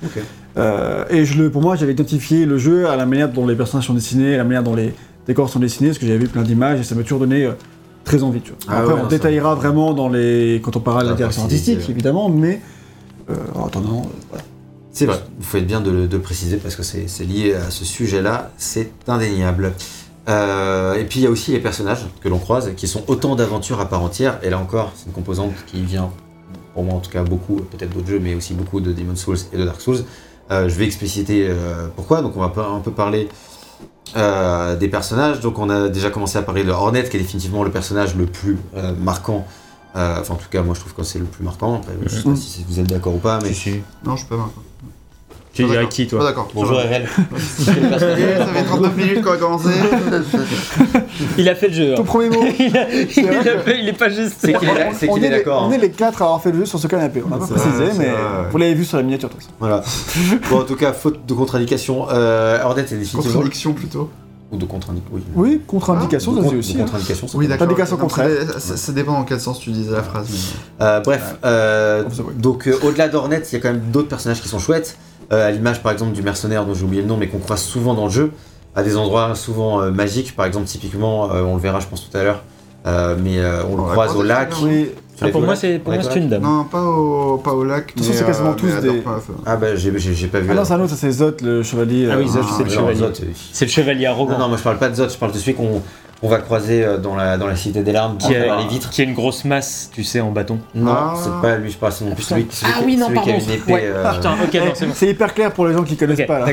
Euh, 0.57 1.03
et 1.09 1.25
je 1.25 1.41
le, 1.41 1.49
pour 1.49 1.61
moi, 1.61 1.75
j'avais 1.75 1.91
identifié 1.91 2.45
le 2.45 2.57
jeu 2.57 2.87
à 2.87 2.95
la 2.95 3.05
manière 3.05 3.29
dont 3.29 3.45
les 3.45 3.55
personnages 3.55 3.87
sont 3.87 3.93
dessinés, 3.93 4.35
à 4.35 4.37
la 4.37 4.43
manière 4.45 4.63
dont 4.63 4.75
les 4.75 4.93
décors 5.27 5.49
sont 5.49 5.59
dessinés, 5.59 5.89
parce 5.89 5.99
que 5.99 6.05
j'avais 6.05 6.19
vu 6.19 6.27
plein 6.29 6.43
d'images 6.43 6.79
et 6.79 6.83
ça 6.83 6.95
m'a 6.95 7.03
toujours 7.03 7.19
donné 7.19 7.45
euh, 7.45 7.51
très 8.05 8.23
envie, 8.23 8.39
tu 8.39 8.51
vois. 8.51 8.59
Ah 8.69 8.79
Après, 8.79 8.93
ouais, 8.93 9.01
on 9.03 9.07
détaillera 9.07 9.55
vraiment 9.55 9.93
dans 9.93 10.07
les 10.07 10.61
quand 10.63 10.77
on 10.77 10.79
parlera 10.79 11.03
de 11.03 11.09
la 11.09 11.13
Ah, 11.15 11.17
direction 11.17 11.43
artistique, 11.43 11.81
évidemment, 11.89 12.29
mais 12.29 12.61
euh, 13.29 13.35
en 13.55 13.67
attendant, 13.67 14.03
euh, 14.05 14.09
voilà. 14.29 14.43
C'est 14.99 15.05
vrai, 15.05 15.23
il 15.39 15.45
faut 15.45 15.57
être 15.57 15.65
bien 15.65 15.79
de 15.79 15.91
le, 15.91 16.07
de 16.09 16.17
le 16.17 16.21
préciser 16.21 16.57
parce 16.57 16.75
que 16.75 16.83
c'est 16.83 17.23
lié 17.23 17.53
à 17.53 17.71
ce 17.71 17.85
sujet-là, 17.85 18.51
c'est 18.57 18.91
indéniable. 19.07 19.71
Euh, 20.27 20.95
et 20.95 21.05
puis 21.05 21.21
il 21.21 21.23
y 21.23 21.25
a 21.25 21.29
aussi 21.29 21.53
les 21.53 21.61
personnages 21.61 22.05
que 22.19 22.27
l'on 22.27 22.37
croise 22.37 22.71
qui 22.75 22.85
sont 22.85 23.05
autant 23.07 23.37
d'aventures 23.37 23.79
à 23.79 23.85
part 23.87 24.03
entière, 24.03 24.39
et 24.43 24.49
là 24.49 24.59
encore, 24.59 24.91
c'est 24.97 25.05
une 25.05 25.13
composante 25.13 25.53
qui 25.67 25.81
vient, 25.83 26.09
pour 26.73 26.83
moi 26.83 26.95
en 26.95 26.99
tout 26.99 27.11
cas, 27.11 27.23
beaucoup, 27.23 27.61
peut-être 27.71 27.93
d'autres 27.93 28.09
jeux, 28.09 28.19
mais 28.19 28.35
aussi 28.35 28.53
beaucoup 28.53 28.81
de 28.81 28.91
Demon's 28.91 29.21
Souls 29.21 29.37
et 29.53 29.57
de 29.57 29.63
Dark 29.63 29.79
Souls. 29.79 30.03
Euh, 30.51 30.67
je 30.67 30.75
vais 30.75 30.83
expliciter 30.83 31.47
euh, 31.47 31.87
pourquoi, 31.95 32.21
donc 32.21 32.35
on 32.35 32.41
va 32.45 32.51
un 32.67 32.81
peu 32.81 32.91
parler 32.91 33.29
des 34.15 34.87
personnages. 34.89 35.39
Donc 35.39 35.59
on 35.59 35.69
a 35.69 35.87
déjà 35.87 36.09
commencé 36.09 36.37
à 36.37 36.41
parler 36.41 36.65
de 36.65 36.71
Hornet, 36.71 37.05
qui 37.07 37.15
est 37.15 37.21
définitivement 37.21 37.63
le 37.63 37.71
personnage 37.71 38.17
le 38.17 38.25
plus 38.25 38.57
marquant. 38.99 39.47
Euh, 39.95 40.19
enfin, 40.19 40.33
en 40.33 40.37
tout 40.37 40.49
cas, 40.51 40.61
moi 40.61 40.75
je 40.75 40.81
trouve 40.81 40.93
que 40.93 41.03
c'est 41.03 41.19
le 41.19 41.25
plus 41.25 41.45
marquant. 41.45 41.75
Après, 41.75 41.93
je 42.05 42.09
sais 42.17 42.23
pas 42.23 42.29
Mhm. 42.31 42.35
si 42.35 42.65
vous 42.67 42.79
êtes 42.81 42.87
d'accord 42.87 43.15
ou 43.15 43.19
pas, 43.19 43.39
mais. 43.41 43.53
Si, 43.53 43.71
si. 43.71 43.81
Non, 44.05 44.17
je 44.17 44.25
peux 44.25 44.35
pas. 44.35 44.43
encore. 44.43 44.63
Tu 45.51 45.63
Pas 45.63 45.69
dirais 45.71 45.89
qui, 45.89 46.05
toi 46.07 46.23
d'accord. 46.23 46.47
Bonjour. 46.53 46.77
RL. 46.77 47.07
Eh, 47.59 47.99
Ça 47.99 48.45
fait 48.45 48.63
39 48.65 48.95
minutes 48.95 49.21
qu'on 49.23 49.31
a 49.31 49.37
commencé. 49.37 49.69
Il 51.37 51.49
a 51.49 51.55
fait 51.55 51.67
le 51.69 51.73
jeu. 51.73 51.95
Ton 51.95 52.01
hein. 52.03 52.05
premier 52.05 52.29
mot 52.29 52.43
il, 52.59 52.77
a- 52.77 52.87
il 52.91 53.25
vrai 53.25 53.37
a 53.49 53.53
que- 53.55 53.59
fait- 53.63 53.79
il 53.79 53.89
est 53.89 53.93
pas 53.93 54.09
juste. 54.09 54.35
C'est 54.39 54.53
qu'il 54.53 55.23
est, 55.25 55.29
d'accord. 55.29 55.63
On 55.63 55.69
hein. 55.69 55.73
est 55.73 55.77
les 55.79 55.91
quatre 55.91 56.21
à 56.21 56.25
avoir 56.25 56.41
fait 56.41 56.51
le 56.51 56.59
jeu 56.59 56.65
sur 56.65 56.79
ce 56.79 56.87
canapé. 56.87 57.23
On 57.25 57.29
n'a 57.29 57.37
pas 57.37 57.47
précisé, 57.47 57.85
mais 57.97 58.05
vrai, 58.05 58.49
vous 58.51 58.57
l'avez 58.57 58.73
vu 58.75 58.85
sur 58.85 58.97
la 58.97 59.03
miniature 59.03 59.29
façon. 59.37 59.49
Voilà. 59.59 59.83
Bon, 60.49 60.59
en 60.59 60.63
tout 60.63 60.75
cas, 60.75 60.93
faute 60.93 61.25
de 61.25 61.33
contre-indication, 61.33 62.07
euh, 62.11 62.61
est 62.93 62.95
définitivement. 62.95 63.23
Contradiction 63.23 63.73
plutôt. 63.73 64.09
Ou 64.51 64.57
de 64.57 64.65
contre-indication, 64.65 65.11
oui. 65.13 65.21
Oui, 65.35 65.61
contre-indication, 65.67 66.31
De 66.33 66.41
ça 66.41 66.55
aussi. 66.55 66.75
hein. 66.75 66.79
contre-indication, 66.85 67.27
ça 67.27 67.37
Oui, 67.37 67.47
d'accord. 67.47 67.67
Pas 67.67 67.73
des 67.73 67.77
cas 67.77 67.85
sans 67.85 67.97
Non, 67.97 68.01
contraire. 68.03 68.29
Ça, 68.57 68.91
dépend 68.93 69.13
dans 69.13 69.23
quel 69.23 69.39
sens 69.39 69.59
tu 69.59 69.69
disais 69.71 69.91
la 69.91 70.01
phrase. 70.03 70.27
mais- 70.31 70.85
Euh, 70.85 70.99
bref, 71.01 71.35
euh, 71.45 72.03
donc 72.35 72.67
euh, 72.67 72.75
au-delà 72.83 73.09
d'Hornet, 73.09 73.43
il 73.51 73.53
y 73.53 73.55
a 73.57 73.59
quand 73.59 73.71
même 73.71 73.81
d'autres 73.91 74.07
personnages 74.07 74.41
qui 74.41 74.47
sont 74.47 74.57
chouettes. 74.59 74.97
Euh, 75.31 75.47
à 75.47 75.51
l'image 75.51 75.83
par 75.83 75.91
exemple 75.91 76.13
du 76.13 76.23
mercenaire 76.23 76.65
dont 76.65 76.73
j'ai 76.73 76.83
oublié 76.83 77.01
le 77.03 77.07
nom, 77.07 77.15
mais 77.17 77.27
qu'on 77.27 77.37
croise 77.39 77.61
souvent 77.61 77.93
dans 77.93 78.05
le 78.05 78.11
jeu, 78.11 78.31
à 78.75 78.81
des 78.83 78.97
endroits 78.97 79.35
souvent 79.35 79.79
euh, 79.81 79.91
magiques. 79.91 80.35
Par 80.35 80.45
exemple, 80.47 80.65
typiquement, 80.65 81.31
euh, 81.31 81.43
on 81.43 81.55
le 81.55 81.61
verra, 81.61 81.79
je 81.79 81.87
pense 81.87 82.09
tout 82.09 82.17
à 82.17 82.23
l'heure, 82.23 82.43
euh, 82.87 83.15
mais 83.21 83.37
euh, 83.37 83.63
on 83.69 83.75
le 83.77 83.83
croise 83.83 84.15
au 84.15 84.23
lac. 84.23 84.51
Oui, 84.63 84.89
l'as 85.21 85.29
pour 85.29 85.41
moi, 85.41 85.55
c'est 85.55 85.77
pour 85.79 85.89
Ouais, 85.89 85.95
moi, 85.97 86.03
toi, 86.03 86.11
c'est 86.13 86.19
une 86.19 86.29
dame. 86.29 86.41
Non, 86.41 86.63
pas 86.63 86.81
au, 86.81 87.37
pas 87.37 87.51
au 87.53 87.63
lac. 87.63 87.87
toute 87.93 87.97
façon, 87.99 88.09
mais, 88.11 88.17
c'est 88.17 88.25
quasiment 88.25 88.49
euh, 88.51 88.53
tous 88.53 88.81
des- 88.81 89.01
pas. 89.01 89.19
Ah 89.45 89.55
bah 89.57 89.75
j'ai 89.75 89.91
pas 89.91 90.39
vu. 90.39 90.47
Ah 90.49 90.55
non, 90.55 90.65
c'est 90.65 90.73
un 90.73 90.81
autre, 90.81 90.95
c'est 90.95 91.11
Zot, 91.11 91.31
le 91.43 91.61
chevalier. 91.61 92.09
Ah 92.11 92.17
oui, 92.17 92.27
Zot, 92.27 92.39
Ah, 92.41 92.47
c'est 92.57 92.63
le 92.63 92.69
non, 92.69 92.75
chevalier. 92.93 93.13
C'est 93.51 93.65
le 93.65 93.71
chevalier 93.71 94.05
arrogant. 94.07 94.33
Non, 94.33 94.39
non, 94.39 94.47
moi 94.47 94.57
je 94.57 94.63
parle 94.63 94.77
pas 94.79 94.89
de 94.89 94.95
Zot, 94.95 95.09
je 95.09 95.17
parle 95.17 95.31
de 95.33 95.37
celui 95.37 95.53
qu'on 95.53 95.83
qu'on 96.21 96.27
va 96.27 96.39
croiser 96.39 96.83
euh, 96.83 96.97
dans 96.97 97.15
la, 97.15 97.37
dans 97.37 97.47
la 97.47 97.55
cité 97.55 97.81
des 97.81 97.91
larmes, 97.93 98.17
qui, 98.17 98.35
a, 98.35 98.57
les 98.57 98.67
vitres. 98.67 98.89
qui 98.89 99.01
a 99.01 99.03
une 99.05 99.13
grosse 99.13 99.45
masse, 99.45 99.89
tu 99.93 100.03
sais, 100.03 100.19
en 100.19 100.31
bâton. 100.31 100.59
Non, 100.75 100.91
Ah. 100.93 101.13
c'est 101.15 101.41
pas 101.41 101.55
lui, 101.57 101.71
je 101.71 101.77
parle, 101.77 101.93
c'est 101.93 102.03
non 102.05 102.13
plus 102.13 102.23
celui, 102.23 102.45
celui, 102.49 102.71
Ah 102.75 102.79
qui- 102.79 102.85
oui, 102.85 102.97
non, 102.97 103.07
celui 103.07 103.19
qui 103.21 103.29
a 103.29 103.33
pardon. 103.33 103.45
une 103.47 103.53
épée. 103.53 103.71
Ouais. 103.73 103.81
euh, 103.85 104.13
Putain, 104.13 104.33
ok, 104.43 104.53
non, 104.55 104.71
c'est 104.73 104.85
bon. 104.85 104.91
C'est 104.95 105.07
hyper 105.07 105.33
clair 105.33 105.51
pour 105.53 105.67
les 105.67 105.73
gens 105.73 105.83
qui 105.83 105.95
connaissent 105.95 106.27
pas 106.27 106.39
là. 106.39 106.47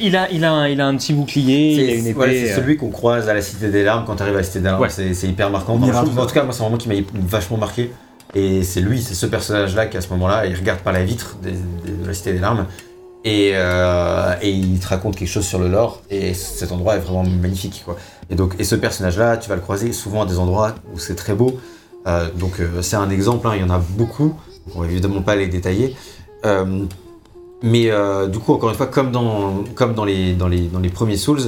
Il, 0.00 0.16
a, 0.16 0.30
il, 0.30 0.44
a 0.44 0.52
un, 0.52 0.68
il 0.68 0.80
a 0.80 0.86
un 0.86 0.96
petit 0.96 1.12
bouclier, 1.12 1.72
il 1.74 1.80
a 1.80 1.82
une 1.94 2.00
C'est 2.02 2.04
épée. 2.06 2.12
voilà, 2.14 2.32
c'est 2.32 2.52
euh, 2.52 2.56
celui 2.56 2.76
qu'on 2.78 2.88
croise 2.90 3.28
à 3.28 3.34
la 3.34 3.42
Cité 3.42 3.68
des 3.68 3.82
Larmes 3.84 4.04
quand 4.06 4.16
tu 4.16 4.22
arrives 4.22 4.34
à 4.34 4.38
la 4.38 4.42
Cité 4.44 4.60
des 4.60 4.64
Larmes. 4.66 4.80
Ouais. 4.80 4.88
C'est 4.88 5.26
hyper 5.28 5.50
marquant. 5.50 5.78
On 5.80 5.88
trouve- 5.90 6.18
en 6.18 6.26
tout 6.26 6.34
cas, 6.34 6.42
moi, 6.44 6.52
c'est 6.54 6.62
un 6.62 6.64
moment 6.64 6.78
qui 6.78 6.88
m'a 6.88 6.94
vachement 7.28 7.58
marqué. 7.58 7.90
Et 8.34 8.62
c'est 8.62 8.80
lui, 8.80 9.02
c'est 9.02 9.14
ce 9.14 9.26
personnage-là 9.26 9.86
qui, 9.86 9.96
à 9.96 10.00
ce 10.00 10.08
moment-là, 10.10 10.46
il 10.46 10.54
regarde 10.54 10.78
par 10.80 10.92
la 10.92 11.02
vitre 11.02 11.36
de 11.42 11.50
la 12.06 12.14
Cité 12.14 12.32
des 12.32 12.38
Larmes. 12.38 12.66
Et, 13.24 13.52
euh, 13.54 14.34
et 14.40 14.50
il 14.50 14.78
te 14.78 14.88
raconte 14.88 15.16
quelque 15.16 15.28
chose 15.28 15.44
sur 15.46 15.58
le 15.58 15.68
lore. 15.68 16.02
Et 16.10 16.32
cet 16.34 16.72
endroit 16.72 16.96
est 16.96 17.00
vraiment 17.00 17.24
magnifique. 17.24 17.82
Quoi. 17.84 17.96
Et, 18.30 18.34
donc, 18.34 18.54
et 18.58 18.64
ce 18.64 18.74
personnage-là, 18.74 19.36
tu 19.36 19.48
vas 19.48 19.56
le 19.56 19.60
croiser 19.60 19.92
souvent 19.92 20.22
à 20.22 20.26
des 20.26 20.38
endroits 20.38 20.74
où 20.94 20.98
c'est 20.98 21.16
très 21.16 21.34
beau. 21.34 21.58
Euh, 22.06 22.28
donc, 22.34 22.60
euh, 22.60 22.80
c'est 22.82 22.96
un 22.96 23.10
exemple. 23.10 23.46
hein, 23.46 23.52
il 23.56 23.60
y 23.60 23.64
en 23.64 23.70
a 23.70 23.78
beaucoup. 23.78 24.34
On 24.74 24.80
va 24.80 24.86
évidemment 24.86 25.22
pas 25.22 25.36
les 25.36 25.48
détailler. 25.48 25.94
Mais 27.62 27.90
du 28.28 28.38
coup, 28.38 28.54
encore 28.54 28.70
une 28.70 28.76
fois, 28.76 28.86
comme 28.86 29.12
dans, 29.12 29.64
comme 29.74 29.94
dans, 29.94 30.04
les, 30.04 30.32
dans, 30.34 30.48
les, 30.48 30.68
dans 30.68 30.78
les 30.78 30.88
premiers 30.88 31.18
Souls, 31.18 31.42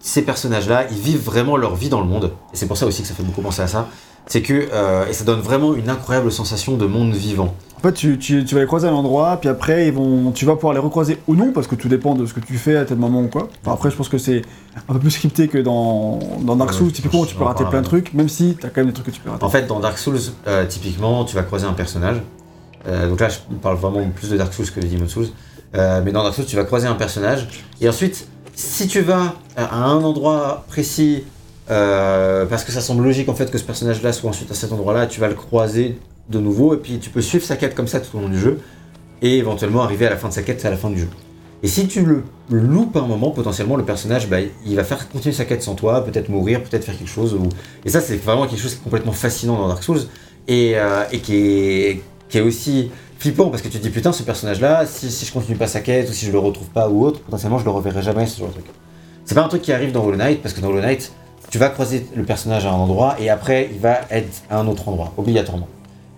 ces 0.00 0.22
personnages-là, 0.22 0.86
ils 0.90 0.98
vivent 0.98 1.22
vraiment 1.22 1.56
leur 1.56 1.76
vie 1.76 1.88
dans 1.88 2.00
le 2.00 2.06
monde. 2.06 2.32
Et 2.52 2.56
c'est 2.56 2.66
pour 2.66 2.76
ça 2.76 2.86
aussi 2.86 3.02
que 3.02 3.08
ça 3.08 3.14
fait 3.14 3.22
beaucoup 3.22 3.42
penser 3.42 3.62
à 3.62 3.68
ça. 3.68 3.88
C'est 4.28 4.42
que, 4.42 4.68
euh, 4.72 5.06
et 5.08 5.12
ça 5.12 5.24
donne 5.24 5.40
vraiment 5.40 5.74
une 5.74 5.88
incroyable 5.88 6.32
sensation 6.32 6.76
de 6.76 6.86
monde 6.86 7.14
vivant. 7.14 7.54
En 7.76 7.80
fait, 7.80 7.92
tu, 7.92 8.18
tu- 8.18 8.44
tu 8.44 8.54
vas 8.54 8.62
les 8.62 8.66
croiser 8.66 8.88
à 8.88 8.90
l'endroit, 8.90 9.36
puis 9.38 9.48
après, 9.48 9.86
ils 9.86 9.92
vont, 9.92 10.32
tu 10.32 10.44
vas 10.46 10.54
pouvoir 10.54 10.72
les 10.72 10.80
recroiser 10.80 11.18
ou 11.28 11.36
non, 11.36 11.52
parce 11.52 11.66
que 11.68 11.74
tout 11.76 11.88
dépend 11.88 12.14
de 12.14 12.26
ce 12.26 12.32
que 12.34 12.40
tu 12.40 12.54
fais 12.54 12.76
à 12.76 12.84
tel 12.84 12.96
moment 12.98 13.20
ou 13.22 13.28
quoi. 13.28 13.48
Enfin, 13.62 13.74
après, 13.74 13.90
je 13.90 13.96
pense 13.96 14.08
que 14.08 14.18
c'est 14.18 14.42
un 14.88 14.94
peu 14.94 14.98
plus 14.98 15.10
scripté 15.12 15.46
que 15.46 15.58
dans, 15.58 16.18
dans 16.40 16.56
Dark 16.56 16.72
Souls, 16.72 16.90
typiquement, 16.90 17.20
où 17.20 17.26
tu 17.26 17.34
peux 17.36 17.44
rater 17.44 17.64
plein 17.70 17.82
de 17.82 17.86
trucs, 17.86 18.14
même 18.14 18.28
si 18.28 18.56
t'as 18.60 18.68
quand 18.68 18.80
même 18.80 18.88
des 18.88 18.92
trucs 18.94 19.06
que 19.06 19.10
tu 19.12 19.20
peux 19.20 19.30
rater. 19.30 19.44
En 19.44 19.50
fait, 19.50 19.66
dans 19.66 19.78
Dark 19.78 19.98
Souls, 19.98 20.18
euh, 20.48 20.66
typiquement, 20.66 21.24
tu 21.24 21.36
vas 21.36 21.42
croiser 21.42 21.66
un 21.66 21.74
personnage. 21.74 22.16
Euh, 22.88 23.08
donc 23.08 23.20
là, 23.20 23.28
je 23.28 23.38
parle 23.62 23.76
vraiment 23.76 24.00
plus 24.14 24.30
de 24.30 24.36
Dark 24.38 24.52
Souls 24.54 24.70
que 24.70 24.80
de 24.80 24.86
Demon 24.86 25.06
Souls. 25.08 25.28
Euh, 25.76 26.00
mais 26.04 26.10
dans 26.12 26.22
Dark 26.24 26.34
Souls, 26.34 26.46
tu 26.46 26.56
vas 26.56 26.64
croiser 26.64 26.88
un 26.88 26.94
personnage. 26.94 27.46
Et 27.80 27.88
ensuite, 27.88 28.26
si 28.54 28.88
tu 28.88 29.02
vas 29.02 29.34
à 29.56 29.84
un 29.84 30.02
endroit 30.02 30.64
précis, 30.68 31.24
euh, 31.70 32.46
parce 32.46 32.64
que 32.64 32.72
ça 32.72 32.80
semble 32.80 33.04
logique 33.04 33.28
en 33.28 33.34
fait 33.34 33.50
que 33.50 33.58
ce 33.58 33.64
personnage-là 33.64 34.12
soit 34.12 34.30
ensuite 34.30 34.50
à 34.50 34.54
cet 34.54 34.72
endroit-là, 34.72 35.06
tu 35.06 35.20
vas 35.20 35.28
le 35.28 35.34
croiser 35.34 35.98
de 36.28 36.38
nouveau. 36.38 36.74
Et 36.74 36.78
puis 36.78 36.98
tu 36.98 37.10
peux 37.10 37.20
suivre 37.20 37.44
sa 37.44 37.56
quête 37.56 37.74
comme 37.74 37.88
ça 37.88 38.00
tout 38.00 38.16
au 38.16 38.20
long 38.20 38.28
du 38.28 38.38
jeu. 38.38 38.60
Et 39.22 39.38
éventuellement 39.38 39.82
arriver 39.82 40.06
à 40.06 40.10
la 40.10 40.16
fin 40.16 40.28
de 40.28 40.32
sa 40.32 40.42
quête 40.42 40.64
à 40.64 40.70
la 40.70 40.76
fin 40.76 40.90
du 40.90 41.00
jeu. 41.00 41.08
Et 41.62 41.68
si 41.68 41.88
tu 41.88 42.04
le 42.04 42.22
loupes 42.50 42.96
un 42.96 43.06
moment, 43.06 43.30
potentiellement, 43.30 43.76
le 43.76 43.84
personnage, 43.84 44.28
bah, 44.28 44.36
il 44.66 44.76
va 44.76 44.84
faire 44.84 45.08
continuer 45.08 45.34
sa 45.34 45.46
quête 45.46 45.62
sans 45.62 45.74
toi, 45.74 46.04
peut-être 46.04 46.28
mourir, 46.28 46.62
peut-être 46.62 46.84
faire 46.84 46.96
quelque 46.96 47.08
chose. 47.08 47.36
Et 47.84 47.88
ça, 47.88 48.00
c'est 48.00 48.16
vraiment 48.16 48.46
quelque 48.46 48.60
chose 48.60 48.74
qui 48.74 48.80
est 48.80 48.84
complètement 48.84 49.12
fascinant 49.12 49.56
dans 49.56 49.68
Dark 49.68 49.82
Souls 49.82 50.02
et, 50.48 50.74
euh, 50.76 51.04
et 51.10 51.20
qui, 51.20 51.34
est, 51.34 52.02
qui 52.28 52.38
est 52.38 52.42
aussi 52.42 52.90
flippant 53.18 53.48
parce 53.48 53.62
que 53.62 53.68
tu 53.68 53.78
te 53.78 53.82
dis 53.82 53.90
putain, 53.90 54.12
ce 54.12 54.22
personnage-là, 54.22 54.84
si, 54.86 55.10
si 55.10 55.24
je 55.24 55.32
continue 55.32 55.56
pas 55.56 55.66
sa 55.66 55.80
quête 55.80 56.10
ou 56.10 56.12
si 56.12 56.26
je 56.26 56.32
le 56.32 56.38
retrouve 56.38 56.68
pas 56.68 56.88
ou 56.88 57.04
autre, 57.04 57.20
potentiellement 57.20 57.58
je 57.58 57.64
le 57.64 57.70
reverrai 57.70 58.02
jamais, 58.02 58.26
ce 58.26 58.38
genre 58.38 58.48
de 58.48 58.52
truc. 58.52 58.66
C'est 59.24 59.34
pas 59.34 59.42
un 59.42 59.48
truc 59.48 59.62
qui 59.62 59.72
arrive 59.72 59.92
dans 59.92 60.04
Hollow 60.04 60.16
Knight 60.16 60.42
parce 60.42 60.54
que 60.54 60.60
dans 60.60 60.68
Hollow 60.68 60.82
Knight, 60.82 61.12
tu 61.56 61.60
vas 61.60 61.70
croiser 61.70 62.06
le 62.14 62.22
personnage 62.22 62.66
à 62.66 62.70
un 62.70 62.74
endroit 62.74 63.16
et 63.18 63.30
après 63.30 63.70
il 63.72 63.80
va 63.80 64.00
être 64.10 64.42
à 64.50 64.58
un 64.58 64.66
autre 64.66 64.86
endroit, 64.90 65.14
obligatoirement. 65.16 65.68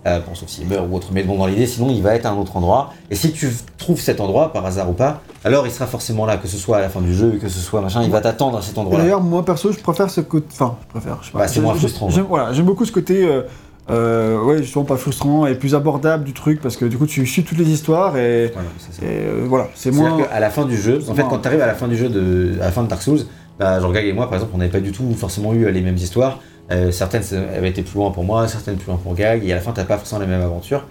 Euh, 0.05 0.19
bon, 0.19 0.35
sauf 0.35 0.49
s'il 0.49 0.67
meurt 0.67 0.85
ou 0.91 0.97
autre, 0.97 1.11
mais 1.13 1.23
bon, 1.23 1.39
dans 1.39 1.47
l'idée, 1.47 1.69
sinon 1.69 1.91
il 1.91 2.03
va 2.03 2.17
être 2.17 2.27
à 2.27 2.31
un 2.31 2.37
autre 2.37 2.57
endroit. 2.57 2.93
Et 3.09 3.15
si 3.15 3.31
tu 3.31 3.49
trouves 3.77 4.01
cet 4.01 4.21
endroit, 4.21 4.53
par 4.53 4.67
hasard 4.67 4.91
ou 4.91 4.95
pas, 4.95 5.21
alors 5.45 5.65
il 5.65 5.71
sera 5.71 5.87
forcément 5.87 6.27
là, 6.27 6.39
que 6.39 6.49
ce 6.49 6.57
soit 6.57 6.79
à 6.79 6.81
la 6.81 6.89
fin 6.89 7.01
du 7.01 7.15
jeu, 7.15 7.39
que 7.41 7.49
ce 7.49 7.61
soit 7.61 7.81
machin, 7.81 8.03
il 8.03 8.11
va 8.11 8.21
t'attendre 8.21 8.59
à 8.59 8.63
cet 8.63 8.75
Et 8.75 8.81
endroit-là. 8.81 9.05
D'ailleurs, 9.05 9.21
moi 9.21 9.45
perso, 9.45 9.71
je 9.71 9.79
préfère 9.79 10.11
ce 10.11 10.21
côté. 10.23 10.47
Enfin, 10.51 10.77
je 10.89 10.89
préfère. 10.89 11.19
Je 11.21 11.27
sais 11.27 11.33
pas. 11.33 11.39
Bah, 11.39 11.47
c'est 11.47 11.61
moins 11.61 11.75
frustrant, 11.75 12.11
J'aime, 12.11 12.27
voilà, 12.29 12.53
j'aime 12.53 12.67
beaucoup 12.67 12.85
ce 12.85 12.91
côté. 12.91 13.25
Euh, 13.25 13.43
euh, 13.91 14.43
ouais, 14.43 14.59
justement, 14.59 14.85
pas 14.85 14.97
frustrant 14.97 15.47
et 15.47 15.55
plus 15.55 15.75
abordable 15.75 16.25
du 16.25 16.35
truc 16.35 16.61
parce 16.61 16.77
que 16.77 16.85
du 16.85 16.99
coup, 16.99 17.07
tu 17.07 17.25
suis 17.27 17.43
toutes 17.43 17.59
les 17.59 17.71
histoires 17.71 18.17
et, 18.19 18.53
Voilà, 18.53 18.69
c'est 18.91 19.03
euh, 19.05 19.47
voilà, 19.49 19.69
moins. 19.93 20.23
qu'à 20.23 20.41
la 20.41 20.51
fin 20.51 20.67
du 20.67 20.77
jeu, 20.77 21.01
en 21.09 21.15
fait, 21.15 21.23
quand 21.23 21.39
tu 21.39 21.49
arrives 21.49 21.63
à 21.63 21.67
la 21.67 21.75
fin 21.75 21.89
du 21.89 21.97
jeu, 21.97 22.09
de, 22.09 22.57
à 22.61 22.67
la 22.67 22.73
fin 22.73 22.83
de 22.83 22.89
Dark 22.89 23.01
Souls, 23.03 23.21
bah, 23.59 23.81
genre 23.81 23.93
Gag 23.93 24.07
et 24.07 24.13
moi, 24.13 24.27
par 24.27 24.35
exemple, 24.35 24.53
on 24.55 24.59
n'avait 24.59 24.71
pas 24.71 24.81
du 24.81 24.93
tout 24.93 25.13
forcément 25.15 25.53
eu 25.55 25.71
les 25.71 25.81
mêmes 25.81 25.97
histoires. 25.97 26.41
Euh, 26.71 26.91
certaines 26.93 27.23
avaient 27.57 27.71
été 27.71 27.83
plus 27.83 27.95
loin 27.97 28.11
pour 28.11 28.25
moi, 28.25 28.47
certaines 28.49 28.77
plus 28.77 28.89
loin 28.89 29.01
pour 29.03 29.15
Gag, 29.15 29.45
et 29.45 29.53
à 29.53 29.57
la 29.57 29.61
fin, 29.61 29.73
t'as 29.73 29.85
pas 29.85 29.97
forcément 29.99 30.21
les 30.21 30.27
mêmes 30.27 30.43
aventures. 30.43 30.85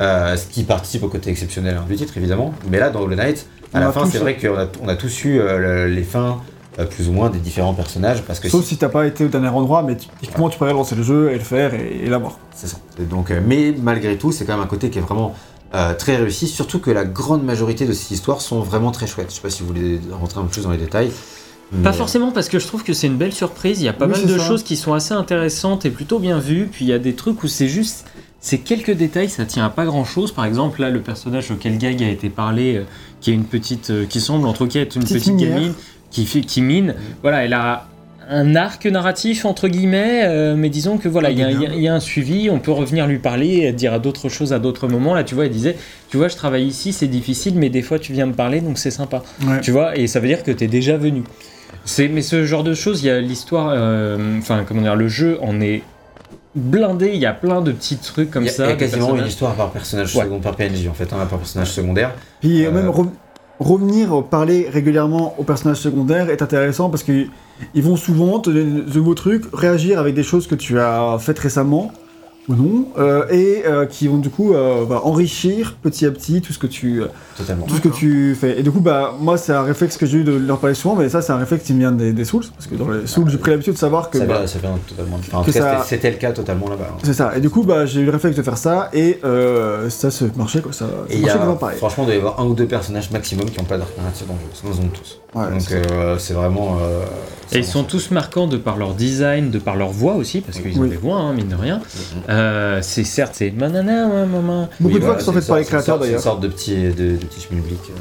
Euh, 0.00 0.36
ce 0.36 0.46
qui 0.46 0.64
participe 0.64 1.02
au 1.04 1.08
côté 1.08 1.30
exceptionnel 1.30 1.76
hein, 1.78 1.84
du 1.88 1.94
titre, 1.96 2.16
évidemment. 2.16 2.52
Mais 2.68 2.78
là, 2.78 2.90
dans 2.90 3.00
Hollow 3.00 3.14
Knight, 3.14 3.46
à 3.72 3.78
On 3.78 3.80
la 3.80 3.92
fin, 3.92 4.06
c'est 4.06 4.18
vrai 4.18 4.36
qu'on 4.36 4.56
a, 4.56 4.66
on 4.82 4.88
a 4.88 4.96
tous 4.96 5.24
eu 5.24 5.38
euh, 5.38 5.86
le- 5.86 5.94
les 5.94 6.02
fins 6.02 6.40
plus 6.90 7.08
ou 7.08 7.12
moins 7.12 7.30
des 7.30 7.38
différents 7.38 7.72
personnages, 7.74 8.22
parce 8.22 8.40
que 8.40 8.48
Sauf 8.48 8.62
si- 8.64 8.70
si 8.70 8.76
t'as 8.78 8.88
pas 8.88 9.06
été 9.06 9.24
au 9.24 9.28
dernier 9.28 9.46
endroit, 9.48 9.84
mais 9.84 9.94
typiquement, 9.94 10.48
tu 10.48 10.58
pourrais 10.58 10.72
lancer 10.72 10.96
le 10.96 11.04
jeu 11.04 11.30
et 11.30 11.34
le 11.34 11.44
faire 11.44 11.72
et, 11.74 12.00
et 12.04 12.08
l'avoir. 12.08 12.38
C'est 12.52 12.66
ça. 12.66 12.78
Et 13.00 13.04
donc, 13.04 13.30
euh, 13.30 13.40
mais 13.46 13.72
malgré 13.80 14.18
tout, 14.18 14.32
c'est 14.32 14.44
quand 14.44 14.54
même 14.54 14.62
un 14.64 14.66
côté 14.66 14.90
qui 14.90 14.98
est 14.98 15.02
vraiment 15.02 15.34
euh, 15.76 15.94
très 15.94 16.16
réussi, 16.16 16.48
surtout 16.48 16.80
que 16.80 16.90
la 16.90 17.04
grande 17.04 17.44
majorité 17.44 17.86
de 17.86 17.92
ces 17.92 18.12
histoires 18.14 18.40
sont 18.40 18.60
vraiment 18.60 18.90
très 18.90 19.06
chouettes. 19.06 19.30
Je 19.30 19.36
sais 19.36 19.40
pas 19.40 19.50
si 19.50 19.62
vous 19.62 19.68
voulez 19.68 20.00
rentrer 20.10 20.40
un 20.40 20.42
peu 20.44 20.48
plus 20.50 20.64
dans 20.64 20.70
les 20.72 20.78
détails. 20.78 21.12
Pas 21.82 21.92
forcément 21.92 22.30
parce 22.30 22.48
que 22.48 22.58
je 22.58 22.66
trouve 22.66 22.84
que 22.84 22.92
c'est 22.92 23.06
une 23.08 23.16
belle 23.16 23.32
surprise. 23.32 23.80
Il 23.80 23.84
y 23.84 23.88
a 23.88 23.92
pas 23.92 24.06
Oui, 24.06 24.12
mal 24.12 24.26
de 24.26 24.38
ça. 24.38 24.46
choses 24.46 24.62
qui 24.62 24.76
sont 24.76 24.92
assez 24.92 25.12
intéressantes 25.14 25.84
et 25.84 25.90
plutôt 25.90 26.18
bien 26.20 26.38
vues. 26.38 26.68
Puis 26.70 26.84
il 26.84 26.88
y 26.88 26.92
a 26.92 26.98
des 27.00 27.14
trucs 27.14 27.42
où 27.42 27.48
c'est 27.48 27.68
juste. 27.68 28.06
C'est 28.40 28.58
quelques 28.58 28.92
détails, 28.92 29.30
ça 29.30 29.44
tient 29.46 29.64
à 29.64 29.70
pas 29.70 29.84
grand 29.86 30.04
chose. 30.04 30.30
Par 30.30 30.44
exemple, 30.44 30.80
là, 30.82 30.90
le 30.90 31.00
personnage 31.00 31.50
auquel 31.50 31.78
Gag 31.78 32.02
a 32.02 32.08
été 32.08 32.28
parlé, 32.28 32.76
euh, 32.76 32.82
qui 33.20 33.30
est 33.30 33.34
une 33.34 33.44
petite. 33.44 33.90
euh, 33.90 34.04
qui 34.06 34.20
semble 34.20 34.46
entre 34.46 34.66
guillemets 34.66 34.84
être 34.84 34.96
une 34.96 35.02
Petite 35.02 35.16
petite 35.18 35.36
gamine, 35.36 35.72
qui, 36.10 36.26
fait, 36.26 36.42
qui 36.42 36.60
mine. 36.60 36.94
Voilà, 37.22 37.44
elle 37.44 37.54
a 37.54 37.88
un 38.28 38.54
arc 38.54 38.86
narratif, 38.86 39.44
entre 39.44 39.68
guillemets, 39.68 40.22
euh, 40.24 40.54
mais 40.56 40.68
disons 40.70 40.96
que 40.98 41.08
voilà, 41.08 41.30
il 41.30 41.38
y, 41.38 41.42
a- 41.42 41.50
y 41.50 41.80
y 41.82 41.88
un 41.88 42.00
suivi, 42.00 42.48
on 42.50 42.58
peut 42.58 42.70
revenir 42.72 43.06
lui 43.06 43.18
parler, 43.18 43.62
et 43.66 43.72
dire 43.72 43.92
à 43.94 43.98
d'autres 43.98 44.28
choses 44.28 44.52
à 44.52 44.58
d'autres 44.58 44.88
moments. 44.88 45.14
Là, 45.14 45.24
tu 45.24 45.34
vois, 45.34 45.46
elle 45.46 45.50
disait 45.50 45.76
Tu 46.10 46.16
vois, 46.18 46.28
je 46.28 46.36
travaille 46.36 46.64
ici, 46.66 46.92
c'est 46.92 47.06
difficile, 47.08 47.54
mais 47.56 47.70
des 47.70 47.82
fois, 47.82 47.98
tu 47.98 48.12
viens 48.12 48.26
me 48.26 48.32
parler, 48.34 48.60
donc 48.60 48.78
c'est 48.78 48.90
sympa. 48.90 49.22
Ouais. 49.46 49.60
Tu 49.62 49.70
vois, 49.72 49.96
et 49.98 50.06
ça 50.06 50.20
veut 50.20 50.28
dire 50.28 50.42
que 50.42 50.52
tu 50.52 50.64
es 50.64 50.68
déjà 50.68 50.96
venu. 50.98 51.22
C'est, 51.84 52.08
mais 52.08 52.22
ce 52.22 52.44
genre 52.46 52.64
de 52.64 52.74
choses, 52.74 53.02
il 53.02 53.06
y 53.06 53.10
a 53.10 53.20
l'histoire, 53.20 53.68
euh, 53.72 54.38
enfin, 54.38 54.64
comment 54.66 54.80
dire, 54.82 54.96
le 54.96 55.08
jeu 55.08 55.38
en 55.42 55.60
est 55.60 55.82
blindé, 56.54 57.10
il 57.14 57.20
y 57.20 57.26
a 57.26 57.32
plein 57.34 57.60
de 57.60 57.72
petits 57.72 57.96
trucs 57.96 58.30
comme 58.30 58.44
il 58.44 58.46
y 58.46 58.50
a, 58.50 58.52
ça. 58.52 58.64
il 58.66 58.70
y 58.70 58.72
a 58.72 58.76
quasiment 58.76 59.16
une 59.16 59.26
histoire 59.26 59.54
par 59.54 59.70
personnage 59.70 60.14
Ouais. 60.16 60.22
second, 60.24 60.38
par 60.38 60.54
PNJ 60.56 60.86
en 60.88 60.94
fait, 60.94 61.12
hein, 61.12 61.26
par 61.28 61.38
personnage 61.38 61.70
secondaire. 61.72 62.12
Puis 62.40 62.64
Euh, 62.64 62.70
même 62.70 62.88
re- 62.88 63.08
revenir 63.58 64.22
parler 64.24 64.68
régulièrement 64.72 65.34
aux 65.38 65.42
personnages 65.44 65.78
secondaires 65.78 66.30
est 66.30 66.42
intéressant 66.42 66.90
parce 66.90 67.02
qu'ils 67.02 67.28
ils 67.74 67.82
vont 67.82 67.96
souvent 67.96 68.38
te 68.38 68.50
donner 68.50 68.82
de 68.82 68.92
nouveaux 68.98 69.14
trucs, 69.14 69.44
réagir 69.52 69.98
avec 69.98 70.14
des 70.14 70.22
choses 70.22 70.46
que 70.46 70.54
tu 70.54 70.78
as 70.78 71.16
faites 71.20 71.38
récemment 71.38 71.92
ou 72.48 72.54
non, 72.54 72.88
euh, 72.98 73.24
et 73.30 73.62
euh, 73.66 73.86
qui 73.86 74.06
vont 74.06 74.18
du 74.18 74.28
coup 74.28 74.52
euh, 74.54 74.84
bah, 74.84 75.00
enrichir 75.04 75.76
petit 75.82 76.04
à 76.04 76.10
petit 76.10 76.42
tout 76.42 76.52
ce 76.52 76.58
que 76.58 76.66
tu 76.66 77.00
Totalement. 77.38 77.64
tout 77.66 77.76
ce 77.76 77.80
que 77.80 77.88
tu 77.88 78.34
fais. 78.38 78.60
Et 78.60 78.62
du 78.62 78.70
coup, 78.70 78.80
bah 78.80 79.14
moi 79.18 79.38
c'est 79.38 79.52
un 79.52 79.62
réflexe 79.62 79.96
que 79.96 80.04
j'ai 80.04 80.18
eu 80.18 80.24
de 80.24 80.32
leur 80.32 80.58
parler 80.58 80.74
souvent, 80.74 80.94
mais 80.94 81.08
ça 81.08 81.22
c'est 81.22 81.32
un 81.32 81.38
réflexe 81.38 81.64
qui 81.64 81.72
me 81.72 81.78
vient 81.78 81.92
des, 81.92 82.12
des 82.12 82.24
Souls 82.24 82.44
parce 82.54 82.66
que 82.66 82.74
dans 82.74 82.90
les 82.90 83.06
Souls 83.06 83.30
j'ai 83.30 83.38
pris 83.38 83.50
l'habitude 83.50 83.72
de 83.72 83.78
savoir 83.78 84.10
que 84.10 84.18
Ça 84.18 84.26
bah, 84.26 84.38
vient, 84.38 84.46
ça 84.46 84.58
vient 84.58 84.78
totalement. 84.86 85.16
Enfin, 85.16 85.38
en 85.38 85.44
ça- 85.52 85.82
c'était- 85.86 86.10
le 86.10 86.16
cas 86.18 86.32
totalement 86.32 86.68
là-bas. 86.68 86.88
hein. 86.92 86.98
c'est 87.02 87.14
ça. 87.14 87.36
Et 87.36 87.40
du 87.40 87.48
coup, 87.48 87.62
bah 87.62 87.86
j'ai 87.86 88.00
eu 88.02 88.04
le 88.04 88.10
réflexe 88.10 88.36
de 88.36 88.42
faire 88.42 88.58
ça 88.58 88.90
et 88.92 89.20
euh, 89.24 89.88
ça 89.88 90.10
se 90.10 90.26
marchait 90.36 90.60
quoi. 90.60 90.72
Ça, 90.72 90.84
ça 90.86 90.92
Et 91.08 91.14
il 91.14 91.20
y 91.20 91.22
marchait 91.22 91.38
a, 91.40 91.52
pareil. 91.54 91.78
franchement, 91.78 92.04
il 92.04 92.06
doit 92.08 92.14
y 92.14 92.18
avoir 92.18 92.40
un 92.40 92.44
ou 92.44 92.54
deux 92.54 92.66
personnages 92.66 93.10
maximum 93.10 93.46
qui 93.46 93.58
n'ont 93.58 93.64
pas 93.64 93.78
d'arc 93.78 93.90
narratif 93.96 94.26
dans 94.26 94.34
le 94.34 94.40
jeu. 94.40 94.46
Sinon, 94.52 94.72
ils 94.74 94.84
ont 94.84 94.88
tous. 94.90 95.20
Ouais, 95.34 95.50
Donc, 95.50 95.60
c'est- 95.62 95.92
euh, 95.92 96.16
vraiment. 96.38 96.76
euh, 96.82 97.04
Et 97.52 97.58
ils 97.58 97.64
sont 97.64 97.84
tous 97.84 98.10
marquants 98.10 98.46
de 98.46 98.56
par 98.56 98.76
leur 98.76 98.94
design, 98.94 99.50
de 99.50 99.58
par 99.58 99.76
leur 99.76 99.90
voix 99.90 100.14
aussi, 100.14 100.40
parce 100.40 100.58
qu'ils 100.60 100.78
ont 100.78 100.82
Oui. 100.82 100.88
des 100.90 100.96
voix, 100.96 101.16
hein, 101.16 101.32
mine 101.34 101.48
de 101.48 101.54
rien. 101.54 101.76
Mhm. 101.76 102.22
Euh, 102.34 102.78
c'est 102.82 103.04
certes, 103.04 103.32
c'est 103.34 103.50
manana, 103.50 104.06
ouais, 104.08 104.26
maman. 104.26 104.68
Beaucoup 104.80 104.94
Oui, 104.94 104.94
de 104.94 104.98
voix 104.98 105.06
voilà, 105.06 105.18
qui 105.20 105.24
sont 105.24 105.32
c'est 105.32 105.38
faites 105.40 105.48
par 105.48 105.56
une 105.56 105.62
les 105.62 105.64
sorte- 105.70 105.82
créateurs 105.84 105.98
c'est 106.00 106.04
une 106.04 106.10
d'ailleurs. 106.10 106.22
sorte 106.22 106.40
de 106.40 106.48
petit, 106.48 106.76
de, 106.76 106.90
de 107.12 107.16
petit 107.24 107.40
schmilblick. 107.40 107.78
Euh, 107.90 107.92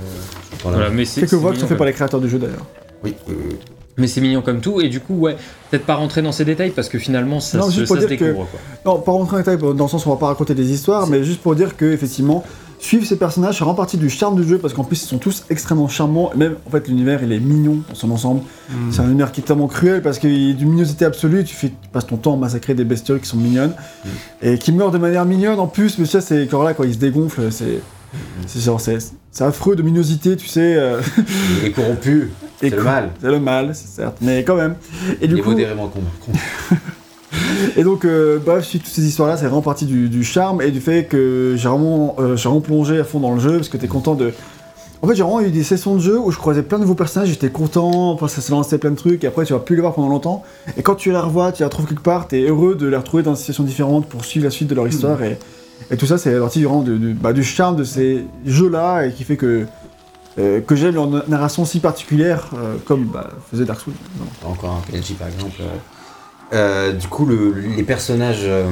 voilà. 0.63 0.77
Voilà, 0.77 0.91
mais 0.91 1.05
c'est 1.05 1.21
Quelques 1.21 1.29
c'est 1.31 1.35
voix 1.37 1.51
qui 1.51 1.57
sont 1.59 1.65
mignon, 1.65 1.69
faites 1.69 1.77
par 1.77 1.87
les 1.87 1.93
créateurs 1.93 2.19
du 2.19 2.29
jeu 2.29 2.39
d'ailleurs. 2.39 2.65
Oui, 3.03 3.15
oui, 3.27 3.35
oui. 3.49 3.55
Mais 3.97 4.07
c'est 4.07 4.21
mignon 4.21 4.41
comme 4.41 4.59
tout, 4.59 4.81
et 4.81 4.89
du 4.89 4.99
coup, 4.99 5.13
ouais, 5.19 5.35
peut-être 5.69 5.85
pas 5.85 5.93
rentrer 5.95 6.23
dans 6.23 6.31
ces 6.31 6.45
détails 6.45 6.71
parce 6.71 6.89
que 6.89 6.97
finalement, 6.97 7.39
ça, 7.39 7.59
Non, 7.59 7.65
se, 7.69 7.75
juste 7.75 7.87
pour 7.87 7.95
ça 7.97 8.01
se 8.01 8.07
dire 8.07 8.17
que- 8.17 8.25
découvre. 8.25 8.47
Quoi. 8.49 8.59
Non, 8.93 8.99
pas 8.99 9.11
rentrer 9.11 9.35
en 9.35 9.39
détail 9.39 9.57
dans 9.57 9.71
le 9.73 9.87
sens 9.87 10.05
où 10.05 10.09
on 10.09 10.13
va 10.13 10.19
pas 10.19 10.25
raconter 10.27 10.55
des 10.55 10.71
histoires, 10.71 11.05
mais 11.05 11.23
juste 11.23 11.41
pour 11.41 11.53
dire 11.55 11.77
que 11.77 11.85
effectivement, 11.85 12.43
suivre 12.83 13.05
ces 13.05 13.17
personnages, 13.17 13.59
ça 13.59 13.65
rend 13.65 13.73
partie 13.73 13.97
du 13.97 14.09
charme 14.09 14.35
du 14.39 14.47
jeu 14.47 14.57
parce 14.57 14.73
qu'en 14.73 14.83
plus 14.83 15.01
ils 15.03 15.07
sont 15.07 15.17
tous 15.17 15.45
extrêmement 15.49 15.87
charmants. 15.87 16.31
Et 16.33 16.37
même 16.37 16.55
en 16.67 16.69
fait, 16.69 16.87
l'univers 16.87 17.23
il 17.23 17.31
est 17.31 17.39
mignon 17.39 17.79
dans 17.89 17.95
son 17.95 18.11
ensemble. 18.11 18.41
C'est 18.91 19.01
un 19.01 19.07
univers 19.09 19.31
qui 19.31 19.41
est 19.41 19.43
tellement 19.43 19.67
cruel 19.67 20.01
parce 20.01 20.19
qu'il 20.19 20.31
y 20.35 20.51
a 20.51 20.53
d'une 20.53 20.69
mignonité 20.69 21.05
absolue. 21.05 21.43
Tu, 21.43 21.55
fais, 21.55 21.69
tu 21.69 21.89
passes 21.91 22.07
ton 22.07 22.17
temps 22.17 22.33
à 22.33 22.37
massacrer 22.37 22.73
des 22.73 22.83
bestioles 22.83 23.19
qui 23.19 23.27
sont 23.27 23.37
mignonnes 23.37 23.73
et 24.41 24.57
qui 24.57 24.71
meurent 24.71 24.91
de 24.91 24.97
manière 24.97 25.25
mignonne 25.25 25.59
en 25.59 25.67
plus. 25.67 25.97
Mais 25.97 26.05
ça, 26.05 26.21
c'est 26.21 26.47
quand 26.47 26.63
là, 26.63 26.73
quand 26.73 26.83
ils 26.83 26.93
se 26.95 26.99
dégonflent, 26.99 27.51
c'est. 27.51 27.79
C'est 28.45 28.59
genre, 28.61 28.79
c'est 28.79 28.99
c'est 29.31 29.43
affreux 29.43 29.75
de 29.75 29.81
mignosité, 29.81 30.37
tu 30.37 30.47
sais. 30.47 30.75
euh, 30.75 31.01
est 31.65 31.71
corrompu. 31.71 32.29
et 32.61 32.69
C'est 32.69 32.75
le 32.75 32.83
mal. 32.83 33.09
C'est 33.19 33.31
le 33.31 33.39
mal, 33.39 33.71
c'est 33.73 33.87
certes, 33.87 34.17
mais 34.21 34.43
quand 34.43 34.55
même. 34.55 34.75
Et 35.19 35.25
Il 35.25 35.33
du 35.33 35.41
coup, 35.41 35.49
modérément 35.49 35.87
con. 35.87 36.01
Et 37.77 37.83
donc, 37.83 38.05
euh, 38.05 38.39
bref, 38.43 38.67
toutes 38.71 38.85
ces 38.87 39.05
histoires-là, 39.05 39.37
c'est 39.37 39.45
vraiment 39.45 39.61
partie 39.61 39.85
du, 39.85 40.09
du 40.09 40.23
charme 40.23 40.61
et 40.61 40.71
du 40.71 40.79
fait 40.81 41.05
que 41.05 41.55
j'ai 41.57 41.67
vraiment, 41.69 42.15
euh, 42.19 42.35
j'ai 42.35 42.47
vraiment 42.49 42.61
plongé 42.61 42.99
à 42.99 43.03
fond 43.03 43.19
dans 43.19 43.33
le 43.33 43.39
jeu 43.39 43.57
parce 43.57 43.69
que 43.69 43.77
t'es 43.77 43.87
content 43.87 44.15
de. 44.15 44.31
En 45.01 45.07
fait, 45.07 45.15
j'ai 45.15 45.23
vraiment 45.23 45.41
eu 45.41 45.49
des 45.51 45.63
sessions 45.63 45.95
de 45.95 45.99
jeu 45.99 46.17
où 46.17 46.31
je 46.31 46.37
croisais 46.37 46.63
plein 46.63 46.77
de 46.77 46.83
nouveaux 46.83 46.95
personnages, 46.95 47.27
j'étais 47.27 47.49
content, 47.49 48.15
parce 48.15 48.33
que 48.35 48.41
ça 48.41 48.47
se 48.47 48.51
lançait 48.53 48.77
plein 48.77 48.91
de 48.91 48.95
trucs, 48.95 49.23
et 49.25 49.27
après 49.27 49.43
tu 49.45 49.51
vas 49.51 49.59
plus 49.59 49.75
les 49.75 49.81
voir 49.81 49.93
pendant 49.93 50.07
longtemps. 50.07 50.43
Et 50.77 50.81
quand 50.81 50.95
tu 50.95 51.09
les 51.11 51.17
revois, 51.17 51.51
tu 51.51 51.59
les 51.59 51.65
retrouves 51.65 51.87
quelque 51.87 52.01
part, 52.03 52.27
t'es 52.29 52.43
heureux 52.47 52.75
de 52.75 52.87
les 52.87 52.95
retrouver 52.95 53.21
dans 53.21 53.31
des 53.31 53.37
situations 53.37 53.65
différentes 53.65 54.07
pour 54.07 54.23
suivre 54.23 54.45
la 54.45 54.49
suite 54.51 54.69
de 54.69 54.75
leur 54.75 54.87
histoire. 54.87 55.21
Et, 55.23 55.37
et 55.91 55.97
tout 55.97 56.05
ça, 56.05 56.17
c'est 56.17 56.39
partie 56.39 56.63
vraiment 56.63 56.83
de- 56.83 56.95
de- 56.97 57.11
bah, 57.11 57.33
du 57.33 57.43
charme 57.43 57.75
de 57.75 57.83
ces 57.83 58.23
jeux-là 58.45 59.07
et 59.07 59.11
qui 59.11 59.25
fait 59.25 59.35
que, 59.35 59.65
euh, 60.39 60.61
que 60.61 60.73
j'aime 60.77 60.95
leur 60.95 61.09
narration 61.27 61.65
si 61.65 61.81
particulière, 61.81 62.47
euh, 62.57 62.75
comme 62.85 63.03
bah, 63.03 63.29
faisait 63.51 63.65
Dark 63.65 63.81
Souls. 63.81 63.93
Voilà. 64.15 64.53
Encore 64.55 64.69
un 64.71 65.13
par 65.19 65.27
exemple. 65.27 65.61
Euh. 66.53 66.91
Du 66.91 67.07
coup, 67.07 67.25
le- 67.25 67.51
les 67.53 67.83
personnages, 67.83 68.41
euh, 68.43 68.63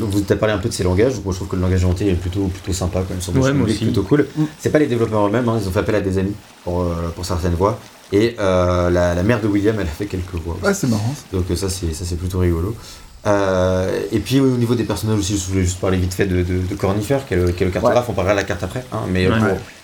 vous 0.00 0.18
avez 0.28 0.36
parlé 0.38 0.54
un 0.54 0.58
peu 0.58 0.68
de 0.68 0.74
ces 0.74 0.84
langages. 0.84 1.14
Moi, 1.24 1.32
je 1.32 1.38
trouve 1.38 1.48
que 1.48 1.56
le 1.56 1.62
langage 1.62 1.84
hanté 1.84 2.08
est 2.08 2.14
plutôt, 2.14 2.46
plutôt 2.48 2.72
sympa, 2.72 3.00
quand 3.00 3.10
même, 3.10 3.20
sur 3.22 3.34
Ouais, 3.36 3.42
jeu 3.48 3.52
moi 3.54 3.66
aussi. 3.68 3.84
plutôt 3.84 4.02
cool. 4.02 4.26
Mm. 4.36 4.44
C'est 4.58 4.70
pas 4.70 4.78
les 4.78 4.86
développeurs 4.86 5.26
eux-mêmes, 5.26 5.48
hein, 5.48 5.58
ils 5.60 5.68
ont 5.68 5.72
fait 5.72 5.80
appel 5.80 5.94
à 5.96 6.00
des 6.00 6.18
amis 6.18 6.34
pour, 6.64 6.82
euh, 6.82 6.94
pour 7.14 7.24
certaines 7.24 7.54
voix. 7.54 7.78
Et 8.12 8.36
euh, 8.38 8.90
la, 8.90 9.14
la 9.14 9.22
mère 9.22 9.40
de 9.40 9.48
William, 9.48 9.74
elle 9.80 9.86
a 9.86 9.90
fait 9.90 10.06
quelques 10.06 10.34
voix. 10.34 10.54
aussi. 10.54 10.64
Ouais, 10.66 10.74
c'est 10.74 10.86
marrant. 10.88 11.14
Donc 11.32 11.44
ça 11.56 11.68
c'est 11.68 11.92
ça 11.94 12.04
c'est 12.04 12.16
plutôt 12.18 12.38
rigolo. 12.38 12.76
Euh, 13.26 14.00
et 14.12 14.18
puis 14.18 14.38
au 14.40 14.46
niveau 14.56 14.74
des 14.74 14.84
personnages 14.84 15.18
aussi, 15.18 15.38
je 15.38 15.46
voulais 15.50 15.62
juste 15.64 15.80
parler 15.80 15.96
vite 15.96 16.12
fait 16.12 16.26
de, 16.26 16.42
de, 16.42 16.58
de 16.68 16.74
Cornifer, 16.74 17.18
qui 17.26 17.34
est 17.34 17.36
le, 17.38 17.50
qui 17.52 17.62
est 17.62 17.66
le 17.66 17.72
cartographe, 17.72 18.04
on 18.08 18.12
parlera 18.12 18.34
de 18.34 18.40
la 18.40 18.44
carte 18.44 18.62
après. 18.62 18.84
hein, 18.92 18.98
mais 19.10 19.26
Ouais. 19.28 19.34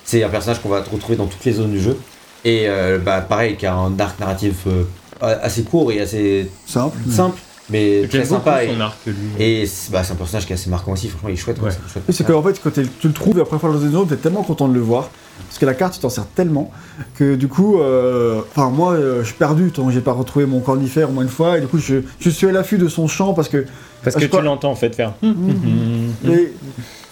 c'est 0.04 0.22
un 0.22 0.28
personnage 0.28 0.60
qu'on 0.60 0.68
va 0.68 0.82
retrouver 0.82 1.16
dans 1.16 1.26
toutes 1.26 1.44
les 1.44 1.52
zones 1.52 1.70
du 1.72 1.80
jeu. 1.80 1.96
Et 2.44 2.64
euh, 2.68 2.98
bah, 2.98 3.20
pareil, 3.22 3.56
qui 3.56 3.66
a 3.66 3.74
un 3.74 3.98
arc 3.98 4.20
narratif 4.20 4.66
euh, 4.66 4.84
assez 5.20 5.62
court 5.62 5.90
et 5.92 6.00
assez 6.00 6.50
Simple. 6.66 6.96
simple, 7.10 7.38
mais 7.70 8.06
très 8.08 8.24
sympa. 8.24 8.64
Et, 8.64 8.72
son 8.74 8.80
arc, 8.80 8.96
lui. 9.06 9.14
et 9.38 9.66
c'est 9.66 9.92
bah, 9.92 10.02
c'est 10.04 10.12
un 10.12 10.16
personnage 10.16 10.46
qui 10.46 10.52
est 10.52 10.56
assez 10.56 10.70
marquant 10.70 10.92
aussi, 10.92 11.08
franchement, 11.08 11.28
il 11.28 11.32
est 11.32 11.36
chouette. 11.36 11.58
quoi, 11.58 11.68
Ouais. 11.68 11.74
c'est 12.10 12.26
qu'en 12.26 12.42
fait, 12.42 12.60
quand 12.62 12.70
tu 12.72 13.06
le 13.08 13.12
trouves 13.12 13.38
et 13.38 13.42
après 13.42 13.58
fois 13.58 13.72
dans 13.72 13.80
une 13.80 13.92
zone, 13.92 14.06
t'es 14.08 14.16
tellement 14.16 14.42
content 14.42 14.68
de 14.68 14.74
le 14.74 14.80
voir. 14.80 15.10
Parce 15.46 15.58
que 15.58 15.64
la 15.66 15.72
carte, 15.74 15.94
tu 15.94 16.00
t'en 16.00 16.10
sers 16.10 16.26
tellement 16.26 16.70
que 17.16 17.34
du 17.34 17.48
coup, 17.48 17.80
euh, 17.80 18.40
enfin, 18.50 18.68
moi, 18.68 18.92
euh, 18.92 19.20
je 19.22 19.26
suis 19.28 19.34
perdu 19.36 19.70
tant 19.72 19.86
que 19.86 19.90
j'ai 19.92 20.02
pas 20.02 20.12
retrouvé 20.12 20.44
mon 20.44 20.60
cornifère 20.60 21.08
au 21.08 21.12
moins 21.12 21.22
une 21.22 21.30
fois. 21.30 21.56
Et 21.56 21.62
du 21.62 21.66
coup, 21.66 21.78
je, 21.78 22.02
je 22.20 22.28
suis 22.30 22.46
à 22.46 22.52
l'affût 22.52 22.76
de 22.78 22.88
son 22.88 23.08
chant 23.08 23.32
parce 23.32 23.48
que. 23.48 23.64
Parce 24.04 24.16
Ah, 24.16 24.18
que 24.20 24.24
tu 24.24 24.28
crois- 24.30 24.42
l'entends 24.42 24.70
en 24.70 24.74
fait 24.76 24.94
faire. 24.94 25.14
Et 25.22 26.52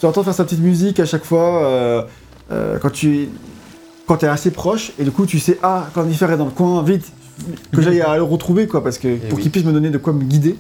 tu 0.01 0.07
entends 0.07 0.23
faire 0.23 0.35
sa 0.35 0.45
petite 0.45 0.61
musique 0.61 1.01
à 1.01 1.07
chaque 1.07 1.25
fois 1.25 1.63
euh, 1.65 2.03
euh, 2.53 2.79
quand 2.81 2.91
tu 2.91 3.29
quand 4.07 4.17
t'es 4.19 4.27
assez 4.27 4.51
proche 4.51 4.93
et 4.99 5.05
du 5.05 5.11
coup 5.11 5.27
tu 5.27 5.39
sais 5.39 5.59
ah 5.63 5.87
cornifère 5.93 6.31
est 6.33 6.37
dans 6.39 6.47
le 6.47 6.51
coin 6.51 6.83
vite 6.83 7.13
que 7.73 7.83
j'aille 7.83 8.01
à 8.01 8.17
le 8.17 8.23
retrouver 8.23 8.67
quoi 8.67 8.83
parce 8.83 8.99
que 8.99 9.17
pour 9.17 9.37
oui. 9.39 9.43
qu'il 9.43 9.51
puisse 9.51 9.65
me 9.65 9.73
donner 9.73 9.91
de 9.91 9.99
quoi 9.99 10.13
me 10.13 10.23
guider 10.25 10.57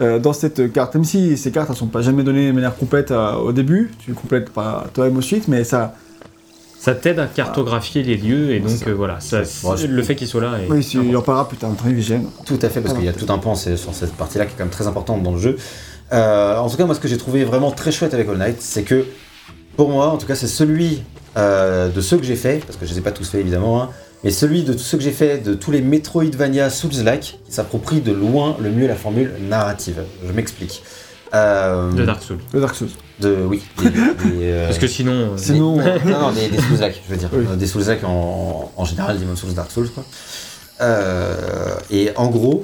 euh, 0.00 0.18
dans 0.18 0.32
cette 0.32 0.72
carte 0.72 0.94
même 0.94 1.04
si 1.04 1.36
ces 1.36 1.50
cartes 1.50 1.70
elles 1.70 1.76
sont 1.76 1.86
pas 1.86 2.02
jamais 2.02 2.22
données 2.24 2.48
de 2.48 2.52
manière 2.52 2.76
complète 2.76 3.10
euh, 3.10 3.34
au 3.34 3.52
début 3.52 3.90
tu 3.98 4.12
complètes 4.12 4.50
pas 4.50 4.86
toi-même 4.94 5.16
ensuite 5.16 5.48
mais 5.48 5.64
ça 5.64 5.94
Ça 6.78 6.94
t'aide 6.94 7.18
à 7.18 7.26
cartographier 7.26 8.02
les 8.02 8.16
lieux 8.16 8.50
et 8.52 8.60
donc 8.60 8.70
ça. 8.70 8.86
euh, 8.88 8.94
voilà, 8.94 9.18
ça, 9.20 9.42
Bon, 9.62 9.74
je- 9.76 9.86
le 9.86 10.02
fait 10.02 10.16
qu'il 10.16 10.26
soit 10.28 10.42
là. 10.42 10.58
Est 10.58 10.70
oui 10.70 10.84
tu 10.84 11.16
en 11.16 11.22
parlera 11.22 11.48
plus 11.48 11.56
tard 11.56 11.70
Tout 12.44 12.58
à 12.60 12.68
fait, 12.68 12.80
parce 12.82 12.94
qu'il 12.94 13.04
y 13.04 13.08
a 13.08 13.12
tout 13.14 13.32
un 13.32 13.38
pan 13.38 13.54
sur 13.54 13.94
cette 13.94 14.12
partie-là 14.14 14.44
qui 14.46 14.52
est 14.52 14.56
quand 14.58 14.64
même 14.64 14.70
très 14.72 14.86
importante 14.86 15.22
dans 15.22 15.32
le 15.32 15.38
jeu. 15.38 15.56
Euh, 16.12 16.58
en 16.58 16.68
tout 16.68 16.76
cas, 16.76 16.84
moi, 16.84 16.94
ce 16.94 17.00
que 17.00 17.08
j'ai 17.08 17.16
trouvé 17.16 17.44
vraiment 17.44 17.70
très 17.70 17.90
chouette 17.90 18.12
avec 18.12 18.28
All 18.28 18.36
Knight, 18.36 18.56
c'est 18.60 18.82
que, 18.82 19.06
pour 19.76 19.88
moi, 19.88 20.08
en 20.08 20.18
tout 20.18 20.26
cas, 20.26 20.34
c'est 20.34 20.46
celui 20.46 21.02
euh, 21.38 21.88
de 21.88 22.00
ceux 22.02 22.18
que 22.18 22.24
j'ai 22.24 22.36
fait, 22.36 22.62
parce 22.66 22.76
que 22.76 22.84
je 22.84 22.92
les 22.92 22.98
ai 22.98 23.02
pas 23.02 23.12
tous 23.12 23.28
fait 23.30 23.40
évidemment, 23.40 23.82
hein, 23.82 23.88
mais 24.24 24.30
celui 24.30 24.62
de 24.64 24.72
tous 24.72 24.78
ceux 24.80 24.96
que 24.98 25.04
j'ai 25.04 25.12
fait, 25.12 25.38
de 25.38 25.54
tous 25.54 25.70
les 25.70 25.80
Metroidvania 25.82 26.70
Souls-like, 26.70 27.38
qui 27.46 27.52
s'approprie 27.52 28.00
de 28.00 28.10
loin 28.12 28.56
le 28.60 28.70
mieux 28.70 28.86
la 28.88 28.96
formule 28.96 29.32
narrative. 29.48 30.02
Je 30.26 30.32
m'explique. 30.32 30.82
Euh, 31.34 31.92
de 31.92 32.04
Dark 32.04 32.22
Souls. 32.22 32.38
le 32.52 32.60
Dark 32.60 32.74
Souls 32.76 32.90
de- 33.20 33.36
oui. 33.48 33.62
des- 33.82 33.90
des, 33.90 33.96
euh, 34.42 34.66
Parce 34.66 34.78
que 34.78 34.86
sinon. 34.86 35.12
euh, 35.12 35.36
sinon 35.36 35.78
euh, 35.80 35.98
non, 36.04 36.18
non, 36.20 36.30
des, 36.32 36.48
des 36.48 36.58
Souls-like, 36.60 37.00
je 37.06 37.12
veux 37.12 37.18
dire. 37.18 37.28
Oui. 37.32 37.44
Des 37.56 37.66
Souls-like 37.66 38.04
en, 38.04 38.70
en 38.76 38.84
général, 38.84 39.18
Demon 39.18 39.34
Souls, 39.36 39.52
Dark 39.54 39.70
Souls, 39.70 39.90
quoi. 39.90 40.04
Euh, 40.80 41.74
et 41.90 42.10
en 42.16 42.28
gros, 42.28 42.62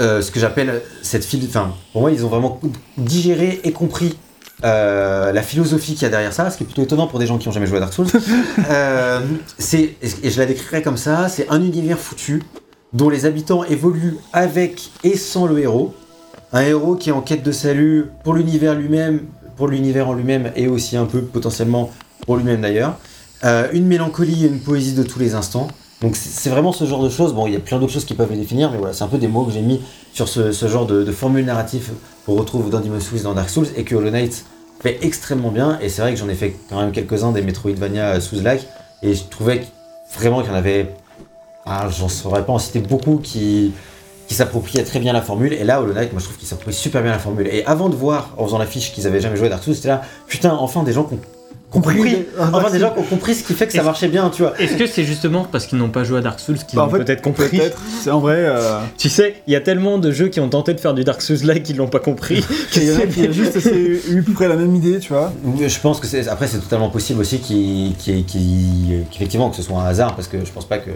euh, 0.00 0.20
ce 0.22 0.30
que 0.30 0.38
j'appelle 0.40 0.82
cette 1.02 1.24
file... 1.24 1.44
Enfin, 1.48 1.74
pour 1.92 2.02
moi, 2.02 2.10
ils 2.10 2.24
ont 2.24 2.28
vraiment 2.28 2.60
digéré 2.98 3.60
et 3.64 3.72
compris 3.72 4.16
euh, 4.64 5.32
la 5.32 5.42
philosophie 5.42 5.94
qu'il 5.94 6.02
y 6.02 6.06
a 6.06 6.08
derrière 6.08 6.32
ça, 6.32 6.50
ce 6.50 6.56
qui 6.56 6.64
est 6.64 6.66
plutôt 6.66 6.82
étonnant 6.82 7.06
pour 7.06 7.18
des 7.18 7.26
gens 7.26 7.38
qui 7.38 7.48
ont 7.48 7.52
jamais 7.52 7.66
joué 7.66 7.76
à 7.78 7.80
Dark 7.80 7.92
Souls. 7.92 8.06
Euh, 8.70 9.20
c'est, 9.58 9.94
et 10.22 10.30
je 10.30 10.38
la 10.38 10.46
décrirais 10.46 10.82
comme 10.82 10.96
ça, 10.96 11.28
c'est 11.28 11.48
un 11.50 11.62
univers 11.62 11.98
foutu 11.98 12.42
dont 12.92 13.08
les 13.08 13.26
habitants 13.26 13.64
évoluent 13.64 14.16
avec 14.32 14.90
et 15.04 15.16
sans 15.16 15.46
le 15.46 15.58
héros. 15.58 15.94
Un 16.52 16.62
héros 16.62 16.96
qui 16.96 17.10
est 17.10 17.12
en 17.12 17.20
quête 17.20 17.42
de 17.42 17.52
salut 17.52 18.06
pour 18.24 18.34
l'univers 18.34 18.74
lui-même, 18.74 19.20
pour 19.56 19.68
l'univers 19.68 20.08
en 20.08 20.14
lui-même 20.14 20.52
et 20.56 20.68
aussi 20.68 20.96
un 20.96 21.04
peu 21.04 21.22
potentiellement 21.22 21.92
pour 22.24 22.36
lui-même 22.36 22.60
d'ailleurs. 22.62 22.98
Euh, 23.44 23.68
une 23.72 23.86
mélancolie 23.86 24.44
et 24.44 24.48
une 24.48 24.60
poésie 24.60 24.94
de 24.94 25.02
tous 25.02 25.18
les 25.18 25.34
instants. 25.34 25.68
Donc 26.02 26.14
c'est 26.14 26.50
vraiment 26.50 26.72
ce 26.72 26.84
genre 26.84 27.02
de 27.02 27.08
choses. 27.08 27.32
Bon, 27.32 27.46
il 27.46 27.54
y 27.54 27.56
a 27.56 27.60
plein 27.60 27.78
d'autres 27.78 27.92
choses 27.92 28.04
qui 28.04 28.14
peuvent 28.14 28.30
les 28.30 28.36
définir, 28.36 28.70
mais 28.70 28.78
voilà, 28.78 28.92
c'est 28.92 29.04
un 29.04 29.08
peu 29.08 29.18
des 29.18 29.28
mots 29.28 29.44
que 29.44 29.52
j'ai 29.52 29.62
mis 29.62 29.80
sur 30.12 30.28
ce, 30.28 30.52
genre 30.68 30.86
de, 30.86 31.10
formule 31.10 31.44
narrative 31.44 31.90
qu'on 32.24 32.34
retrouve 32.34 32.70
dans 32.70 32.80
Demon's 32.80 33.04
Souls, 33.04 33.22
dans 33.22 33.34
Dark 33.34 33.48
Souls, 33.48 33.68
et 33.76 33.84
que 33.84 33.94
Hollow 33.94 34.10
Knight 34.10 34.44
fait 34.80 34.98
extrêmement 35.02 35.50
bien. 35.50 35.78
Et 35.80 35.88
c'est 35.88 36.02
vrai 36.02 36.12
que 36.12 36.18
j'en 36.18 36.28
ai 36.28 36.34
fait 36.34 36.54
quand 36.68 36.80
même 36.80 36.92
quelques-uns 36.92 37.32
des 37.32 37.42
Metroidvania 37.42 38.20
Souls-like, 38.20 38.66
et 39.02 39.14
je 39.14 39.24
trouvais 39.24 39.66
vraiment 40.14 40.42
qu'il 40.42 40.50
y 40.50 40.54
en 40.54 40.58
avait, 40.58 40.94
ah, 41.64 41.88
j'en 41.88 42.08
saurais 42.08 42.44
pas 42.44 42.52
en 42.52 42.58
citer 42.58 42.80
beaucoup 42.80 43.16
qui, 43.16 43.72
qui 44.28 44.34
s'appropriaient 44.34 44.84
très 44.84 44.98
bien 44.98 45.14
la 45.14 45.22
formule. 45.22 45.54
Et 45.54 45.64
là, 45.64 45.80
Hollow 45.80 45.94
Knight, 45.94 46.12
moi 46.12 46.20
je 46.20 46.26
trouve 46.26 46.36
qu'il 46.36 46.48
s'approprie 46.48 46.74
super 46.74 47.02
bien 47.02 47.12
la 47.12 47.18
formule. 47.18 47.46
Et 47.46 47.64
avant 47.64 47.88
de 47.88 47.96
voir, 47.96 48.34
en 48.36 48.44
faisant 48.44 48.58
l'affiche 48.58 48.92
qu'ils 48.92 49.06
avaient 49.06 49.20
jamais 49.20 49.36
joué 49.36 49.46
à 49.46 49.50
Dark 49.50 49.64
Souls, 49.64 49.74
c'était 49.74 49.88
là, 49.88 50.02
putain, 50.26 50.54
enfin 50.54 50.82
des 50.82 50.92
gens 50.92 51.04
qui 51.04 51.14
ont 51.14 51.20
compris, 51.70 52.26
enfin 52.38 52.50
Dark 52.50 52.72
des 52.72 52.78
gens 52.78 52.90
qui 52.92 53.00
ont 53.00 53.04
compris 53.04 53.34
ce 53.34 53.44
qui 53.44 53.54
fait 53.54 53.66
que 53.66 53.72
ça 53.72 53.82
marchait 53.82 54.08
bien, 54.08 54.30
tu 54.30 54.42
vois. 54.42 54.54
Est-ce 54.58 54.76
que 54.76 54.86
c'est 54.86 55.04
justement 55.04 55.46
parce 55.50 55.66
qu'ils 55.66 55.78
n'ont 55.78 55.88
pas 55.90 56.04
joué 56.04 56.18
à 56.18 56.22
Dark 56.22 56.38
Souls 56.40 56.56
qu'ils 56.58 56.76
Bah, 56.76 56.84
en 56.84 56.88
fait, 56.88 56.98
peut-être 56.98 57.22
compris 57.22 57.48
peut-être 57.48 57.80
c'est 58.02 58.10
en 58.10 58.20
vrai 58.20 58.36
euh, 58.38 58.78
Tu 58.98 59.08
sais, 59.08 59.36
il 59.46 59.52
y 59.52 59.56
a 59.56 59.60
tellement 59.60 59.98
de 59.98 60.10
jeux 60.12 60.28
qui 60.28 60.40
ont 60.40 60.48
tenté 60.48 60.74
de 60.74 60.80
faire 60.80 60.94
du 60.94 61.04
Dark 61.04 61.20
Souls 61.22 61.44
là 61.44 61.58
qui 61.58 61.72
l'ont 61.74 61.88
pas 61.88 61.98
compris. 61.98 62.44
qu'il 62.70 62.84
y 62.84 62.92
en 62.94 62.98
a 62.98 63.06
qui 63.06 63.26
a 63.26 63.30
juste 63.30 63.56
essayé- 63.56 64.00
eu 64.10 64.20
à 64.20 64.22
peu 64.22 64.32
près 64.32 64.48
la 64.48 64.56
même 64.56 64.74
idée 64.74 64.98
tu 64.98 65.12
vois 65.12 65.32
Je 65.58 65.78
pense 65.80 66.00
que 66.00 66.06
c'est 66.06 66.28
après 66.28 66.46
c'est 66.46 66.58
totalement 66.58 66.90
possible 66.90 67.20
aussi 67.20 67.40
qu'effectivement 67.40 69.50
que 69.50 69.56
ce 69.56 69.62
soit 69.62 69.80
un 69.80 69.86
hasard 69.86 70.14
parce 70.14 70.28
que 70.28 70.44
je 70.44 70.50
pense 70.52 70.66
pas 70.66 70.78
que, 70.78 70.90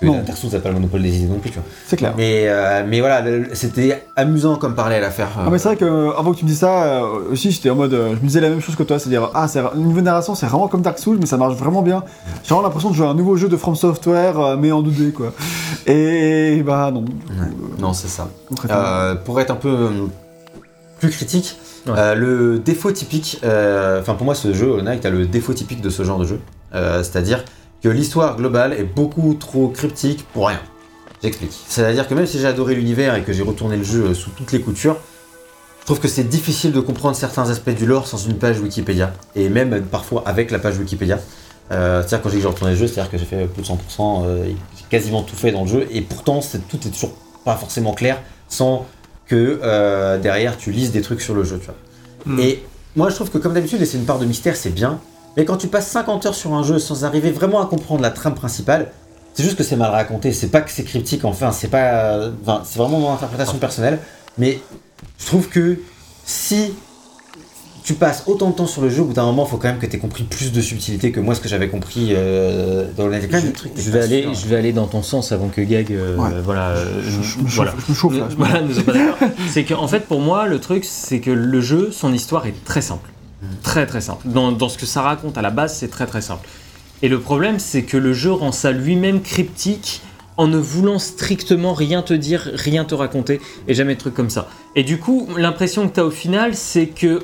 que 0.00 0.06
Non. 0.06 0.22
Dark 0.26 0.36
Souls 0.36 0.50
n'a 0.50 0.58
pas 0.58 0.68
le 0.70 0.74
monopole 0.74 1.02
des 1.02 1.16
idées 1.16 1.26
non 1.32 1.38
plus 1.38 1.50
tu 1.50 1.56
vois. 1.58 1.64
c'est 1.86 1.96
clair 1.96 2.14
Mais, 2.16 2.44
euh, 2.48 2.84
mais 2.86 3.00
voilà, 3.00 3.22
c'était 3.52 4.04
amusant 4.16 4.56
comme 4.56 4.74
parler 4.74 4.96
à 4.96 5.00
la 5.00 5.10
faire. 5.10 5.28
Ah 5.38 5.48
mais 5.50 5.58
c'est 5.58 5.68
vrai 5.68 5.76
que 5.76 5.84
euh, 5.84 6.10
avant 6.18 6.32
que 6.32 6.38
tu 6.38 6.44
me 6.44 6.50
dises 6.50 6.58
ça 6.60 6.84
euh, 7.04 7.30
aussi 7.32 7.50
j'étais 7.52 7.70
en 7.70 7.76
mode 7.76 7.94
euh, 7.94 8.10
je 8.10 8.20
me 8.20 8.26
disais 8.26 8.40
la 8.40 8.48
même 8.50 8.60
chose 8.60 8.74
que 8.76 8.82
toi 8.82 8.98
c'est-à-dire 8.98 9.30
ah 9.34 9.46
c'est 9.48 9.62
le 9.62 9.80
niveau 9.80 10.00
de 10.00 10.04
narration 10.04 10.34
c'est 10.34 10.46
vraiment 10.46 10.68
comme 10.68 10.82
Dark 10.82 10.98
Souls 10.98 11.18
mais 11.20 11.26
ça 11.26 11.36
marche 11.36 11.54
vraiment 11.54 11.82
bien 11.82 12.02
j'ai 12.42 12.48
vraiment 12.48 12.62
l'impression 12.62 12.90
de 12.90 12.94
jouer 12.96 13.06
à 13.06 13.10
un 13.10 13.14
nouveau 13.14 13.36
jeu 13.36 13.48
de 13.48 13.56
From 13.56 13.76
Software 13.76 14.38
euh, 14.40 14.56
mais 14.58 14.72
en 14.72 14.82
2D 14.82 15.12
quoi 15.12 15.32
et 15.86 16.62
bah 16.66 16.90
non 16.92 17.04
Non, 17.78 17.92
c'est 17.92 18.08
ça. 18.08 18.28
Euh, 18.70 19.14
pour 19.16 19.40
être 19.40 19.50
un 19.50 19.56
peu 19.56 19.68
euh, 19.68 19.90
plus 20.98 21.10
critique, 21.10 21.56
Ouais. 21.86 21.92
euh, 21.98 22.14
le 22.14 22.58
défaut 22.60 22.90
typique, 22.92 23.40
euh, 23.44 24.00
enfin 24.00 24.14
pour 24.14 24.24
moi 24.24 24.34
ce 24.34 24.54
jeu, 24.54 24.68
Hollow 24.70 24.82
Knight 24.82 25.04
a 25.04 25.10
le 25.10 25.26
défaut 25.26 25.52
typique 25.52 25.82
de 25.82 25.90
ce 25.90 26.02
genre 26.02 26.18
de 26.18 26.24
jeu, 26.24 26.40
Euh, 26.74 27.02
c'est-à-dire 27.02 27.44
que 27.84 27.90
l'histoire 27.90 28.36
globale 28.38 28.72
est 28.72 28.82
beaucoup 28.84 29.34
trop 29.34 29.68
cryptique 29.68 30.24
pour 30.32 30.48
rien. 30.48 30.60
J'explique. 31.22 31.52
C'est-à-dire 31.68 32.08
que 32.08 32.14
même 32.14 32.26
si 32.26 32.38
j'ai 32.38 32.46
adoré 32.46 32.74
l'univers 32.74 33.14
et 33.14 33.22
que 33.22 33.34
j'ai 33.34 33.42
retourné 33.42 33.76
le 33.76 33.84
jeu 33.84 34.14
sous 34.14 34.30
toutes 34.30 34.52
les 34.52 34.60
coutures, 34.62 34.96
je 35.80 35.84
trouve 35.84 36.00
que 36.00 36.08
c'est 36.08 36.24
difficile 36.24 36.72
de 36.72 36.80
comprendre 36.80 37.14
certains 37.14 37.50
aspects 37.50 37.74
du 37.74 37.84
lore 37.84 38.08
sans 38.08 38.16
une 38.16 38.38
page 38.38 38.58
Wikipédia, 38.58 39.12
et 39.36 39.50
même 39.50 39.82
parfois 39.82 40.22
avec 40.24 40.50
la 40.50 40.58
page 40.58 40.78
Wikipédia. 40.78 41.20
Euh, 41.72 42.00
c'est-à-dire 42.00 42.22
quand 42.22 42.30
j'ai 42.30 42.46
retourné 42.46 42.72
le 42.72 42.78
jeu, 42.78 42.86
c'est-à-dire 42.86 43.10
que 43.10 43.18
j'ai 43.18 43.26
fait 43.26 43.44
plus 43.44 43.60
de 43.60 43.66
100%, 43.66 44.24
euh, 44.24 44.46
j'ai 44.46 44.84
quasiment 44.88 45.22
tout 45.22 45.36
fait 45.36 45.52
dans 45.52 45.64
le 45.64 45.68
jeu, 45.68 45.86
et 45.90 46.00
pourtant 46.00 46.40
c'est- 46.40 46.66
tout 46.66 46.78
est 46.86 46.90
toujours 46.90 47.14
pas 47.44 47.56
forcément 47.56 47.92
clair 47.92 48.18
sans 48.48 48.86
que 49.26 49.60
euh, 49.62 50.18
derrière 50.18 50.56
tu 50.56 50.70
lises 50.70 50.90
des 50.90 51.02
trucs 51.02 51.20
sur 51.20 51.34
le 51.34 51.44
jeu, 51.44 51.58
tu 51.58 51.66
vois. 51.66 52.34
Hmm. 52.34 52.40
Et 52.40 52.62
moi 52.96 53.10
je 53.10 53.14
trouve 53.16 53.28
que 53.28 53.36
comme 53.36 53.52
d'habitude, 53.52 53.78
laisser 53.78 53.98
une 53.98 54.06
part 54.06 54.18
de 54.18 54.24
mystère 54.24 54.56
c'est 54.56 54.70
bien, 54.70 55.00
mais 55.36 55.44
quand 55.44 55.56
tu 55.56 55.68
passes 55.68 55.88
50 55.88 56.26
heures 56.26 56.34
sur 56.34 56.54
un 56.54 56.62
jeu 56.62 56.78
sans 56.78 57.04
arriver 57.04 57.30
vraiment 57.30 57.60
à 57.62 57.66
comprendre 57.66 58.02
la 58.02 58.10
trame 58.10 58.34
principale, 58.34 58.92
c'est 59.34 59.42
juste 59.42 59.56
que 59.56 59.64
c'est 59.64 59.76
mal 59.76 59.90
raconté, 59.90 60.32
c'est 60.32 60.48
pas 60.48 60.60
que 60.60 60.70
c'est 60.70 60.84
cryptique, 60.84 61.24
enfin 61.24 61.50
c'est 61.52 61.68
pas, 61.68 62.28
enfin 62.42 62.62
c'est 62.64 62.78
vraiment 62.78 63.00
mon 63.00 63.12
interprétation 63.12 63.58
personnelle, 63.58 63.98
mais 64.38 64.60
je 65.18 65.26
trouve 65.26 65.48
que 65.48 65.78
si 66.24 66.72
tu 67.82 67.92
passes 67.94 68.22
autant 68.26 68.48
de 68.48 68.54
temps 68.54 68.66
sur 68.66 68.80
le 68.80 68.88
jeu, 68.88 69.02
au 69.02 69.04
bout 69.06 69.12
d'un 69.12 69.26
moment, 69.26 69.44
il 69.46 69.50
faut 69.50 69.58
quand 69.58 69.68
même 69.68 69.78
que 69.78 69.84
tu 69.84 69.96
aies 69.96 69.98
compris 69.98 70.22
plus 70.24 70.52
de 70.52 70.60
subtilité 70.62 71.12
que 71.12 71.20
moi 71.20 71.34
ce 71.34 71.40
que 71.42 71.48
j'avais 71.50 71.68
compris 71.68 72.10
euh, 72.12 72.86
dans 72.96 73.08
le 73.08 73.20
Je, 73.20 73.28
je 73.76 73.90
vais 73.90 74.00
aller, 74.00 74.28
je 74.32 74.46
vais 74.46 74.56
aller 74.56 74.72
dans 74.72 74.86
ton 74.86 75.02
sens 75.02 75.32
avant 75.32 75.48
que 75.48 75.60
Gag, 75.60 75.92
euh, 75.92 76.16
Ouais. 76.16 76.30
voilà, 76.42 76.68
euh, 76.70 77.02
je, 77.04 77.10
je 77.20 77.38
me 77.40 77.46
chauffe, 77.48 77.56
voilà. 77.56 77.74
je 77.86 77.90
me 77.92 77.94
chauffe 77.96 78.16
là 78.16 78.28
Voilà, 78.38 78.62
nous 78.62 78.72
sommes 78.72 78.84
pas 78.84 78.92
d'accord. 78.94 79.18
C'est 79.50 79.64
qu'en 79.64 79.86
fait, 79.86 80.06
pour 80.06 80.20
moi, 80.20 80.46
le 80.46 80.60
truc, 80.60 80.86
c'est 80.86 81.20
que 81.20 81.30
le 81.30 81.60
jeu, 81.60 81.90
son 81.92 82.14
histoire 82.14 82.46
est 82.46 82.54
très 82.64 82.80
simple. 82.80 83.10
Très 83.62 83.86
très 83.86 84.00
simple. 84.00 84.28
Dans, 84.28 84.68
ce 84.68 84.78
que 84.78 84.86
ça 84.86 85.02
raconte 85.02 85.38
à 85.38 85.42
la 85.42 85.50
base, 85.50 85.76
c'est 85.76 85.88
très 85.88 86.06
très 86.06 86.20
simple. 86.20 86.48
Et 87.02 87.08
le 87.08 87.20
problème, 87.20 87.58
c'est 87.58 87.82
que 87.82 87.96
le 87.96 88.12
jeu 88.12 88.32
rend 88.32 88.52
ça 88.52 88.72
lui-même 88.72 89.20
cryptique 89.20 90.02
en 90.36 90.48
ne 90.48 90.58
voulant 90.58 90.98
strictement 90.98 91.74
rien 91.74 92.02
te 92.02 92.14
dire, 92.14 92.50
rien 92.54 92.84
te 92.84 92.94
raconter, 92.94 93.40
et 93.68 93.74
jamais 93.74 93.94
de 93.94 94.00
trucs 94.00 94.14
comme 94.14 94.30
ça. 94.30 94.48
Et 94.74 94.82
du 94.82 94.98
coup, 94.98 95.28
l'impression 95.36 95.88
que 95.88 95.94
tu 95.94 96.00
as 96.00 96.04
au 96.04 96.10
final, 96.10 96.54
c'est 96.54 96.86
que 96.86 97.20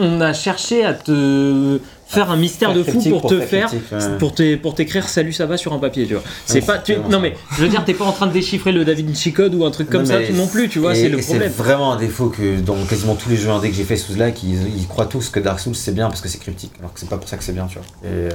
on 0.00 0.20
a 0.20 0.32
cherché 0.32 0.84
à 0.84 0.94
te 0.94 1.80
faire 2.08 2.30
un 2.30 2.36
mystère 2.36 2.72
de 2.72 2.82
fou 2.82 3.00
pour, 3.10 3.28
te 3.28 3.38
faire 3.40 3.70
pour 4.18 4.34
t'é- 4.34 4.56
pour 4.56 4.74
t'écrire 4.74 5.08
salut 5.08 5.32
ça 5.32 5.44
va 5.46 5.56
sur 5.58 5.72
un 5.74 5.78
papier 5.78 6.06
tu 6.06 6.14
vois 6.14 6.22
c'est 6.46 6.60
Ouais, 6.60 6.66
pas 6.66 6.78
tu- 6.78 6.96
non 7.10 7.20
mais 7.20 7.34
je 7.56 7.62
veux 7.62 7.68
dire 7.68 7.84
t'es 7.84 7.92
pas 7.94 8.06
en 8.06 8.12
train 8.12 8.26
de 8.26 8.32
déchiffrer 8.32 8.72
le 8.72 8.84
Da 8.84 8.94
Vinci 8.94 9.32
Code 9.32 9.54
ou 9.54 9.64
un 9.64 9.70
truc 9.70 9.90
comme 9.90 10.02
Non, 10.02 10.08
ça 10.08 10.32
non 10.32 10.46
plus 10.46 10.68
tu 10.70 10.78
vois 10.78 10.94
c'est 10.94 11.08
le 11.10 11.18
problème 11.18 11.52
C'est 11.54 11.62
vraiment 11.62 11.92
un 11.92 11.96
défaut 11.96 12.28
que 12.30 12.58
dans 12.60 12.76
quasiment 12.86 13.14
tous 13.14 13.28
les 13.28 13.36
jeux 13.36 13.50
indés 13.50 13.68
que 13.70 13.76
j'ai 13.76 13.84
fait 13.84 13.96
sous 13.96 14.14
Slack, 14.14 14.42
ils, 14.42 14.56
ils 14.78 14.86
croient 14.88 15.06
tous 15.06 15.28
que 15.28 15.38
Dark 15.40 15.60
Souls 15.60 15.74
c'est 15.74 15.94
bien 15.94 16.08
parce 16.08 16.20
que 16.22 16.28
c'est 16.28 16.38
cryptique, 16.38 16.72
alors 16.78 16.92
que 16.94 16.98
c'est 17.00 17.08
pas 17.08 17.18
pour 17.18 17.28
ça 17.28 17.36
que 17.36 17.44
c'est 17.44 17.52
bien, 17.52 17.66
tu 17.66 17.78
vois. 17.78 18.10
Et 18.10 18.28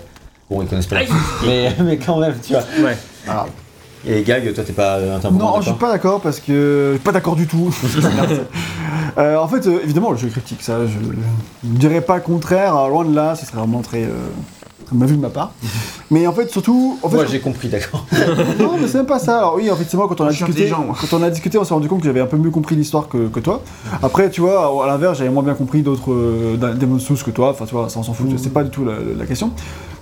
bon, 0.50 0.62
ils 0.62 0.68
connaissent 0.68 0.86
pas. 0.88 0.98
Mais, 1.46 1.74
mais 1.84 1.98
quand 1.98 2.20
même, 2.20 2.36
tu 2.46 2.54
vois. 2.54 2.64
ouais 2.84 2.98
Ah. 3.28 3.46
Et 4.06 4.24
Gag, 4.24 4.54
toi 4.54 4.64
t'es 4.64 4.74
pas 4.74 4.98
euh, 4.98 5.18
Non, 5.32 5.62
je 5.62 5.68
suis 5.70 5.74
pas 5.74 5.92
d'accord 5.92 6.20
parce 6.22 6.40
que. 6.40 6.90
je 6.92 6.98
suis 6.98 7.04
Pas 7.04 7.12
d'accord 7.12 7.36
du 7.36 7.48
tout. 7.48 7.74
Euh, 9.18 9.38
en 9.38 9.48
fait, 9.48 9.68
euh, 9.68 9.80
évidemment, 9.84 10.10
le 10.12 10.18
jeu 10.18 10.28
est 10.28 10.32
critique, 10.32 10.64
ça, 10.64 10.80
je 10.88 10.98
ne 11.68 11.78
dirais 11.78 12.02
pas 12.02 12.16
le 12.16 12.22
contraire, 12.22 12.76
euh, 12.76 12.90
loin 12.90 13.06
de 13.06 13.14
là, 13.14 13.36
ce 13.36 13.46
serait 13.46 13.60
vraiment 13.60 13.82
très. 13.82 14.04
euh, 14.04 14.10
m'a 14.92 15.06
vu 15.06 15.16
de 15.16 15.22
ma 15.22 15.30
part. 15.30 15.52
mais 16.12 16.28
en 16.28 16.34
fait, 16.34 16.50
surtout. 16.50 16.98
En 17.04 17.10
fait, 17.10 17.16
Moi 17.16 17.26
j'ai 17.26 17.40
compris, 17.40 17.68
d'accord. 17.70 18.06
non, 18.60 18.74
mais 18.80 18.88
c'est 18.88 18.98
même 18.98 19.06
pas 19.08 19.20
ça. 19.20 19.38
Alors 19.40 19.56
oui, 19.56 19.70
effectivement, 19.72 20.08
quand 20.08 20.20
on 20.22 20.26
a 20.26 20.30
discuté, 20.32 20.70
moi. 20.70 20.96
quand 21.00 21.18
on 21.18 21.24
a 21.24 21.30
discuté, 21.30 21.58
on 21.58 21.64
s'est 21.64 21.74
rendu 21.74 21.88
compte 21.88 22.00
que 22.00 22.06
j'avais 22.06 22.22
un 22.22 22.26
peu 22.26 22.38
mieux 22.38 22.52
compris 22.52 22.76
l'histoire 22.76 23.08
que, 23.08 23.28
que 23.28 23.40
toi. 23.40 23.62
Après, 24.02 24.30
tu 24.30 24.42
vois, 24.42 24.84
à 24.84 24.88
l'inverse, 24.88 25.18
j'avais 25.18 25.30
moins 25.30 25.44
bien 25.44 25.54
compris 25.56 25.82
d'autres 25.82 26.12
euh, 26.12 26.58
Demon's 26.58 27.04
Souls 27.04 27.18
que 27.24 27.32
toi. 27.32 27.50
Enfin, 27.52 27.66
tu 27.66 27.74
vois, 27.76 27.90
ça 27.90 28.00
on 28.00 28.04
s'en 28.04 28.14
fout. 28.14 28.28
C'est 28.38 28.54
pas 28.54 28.64
du 28.64 28.70
tout 28.70 28.86
la, 28.86 28.94
la 29.18 29.26
question. 29.26 29.52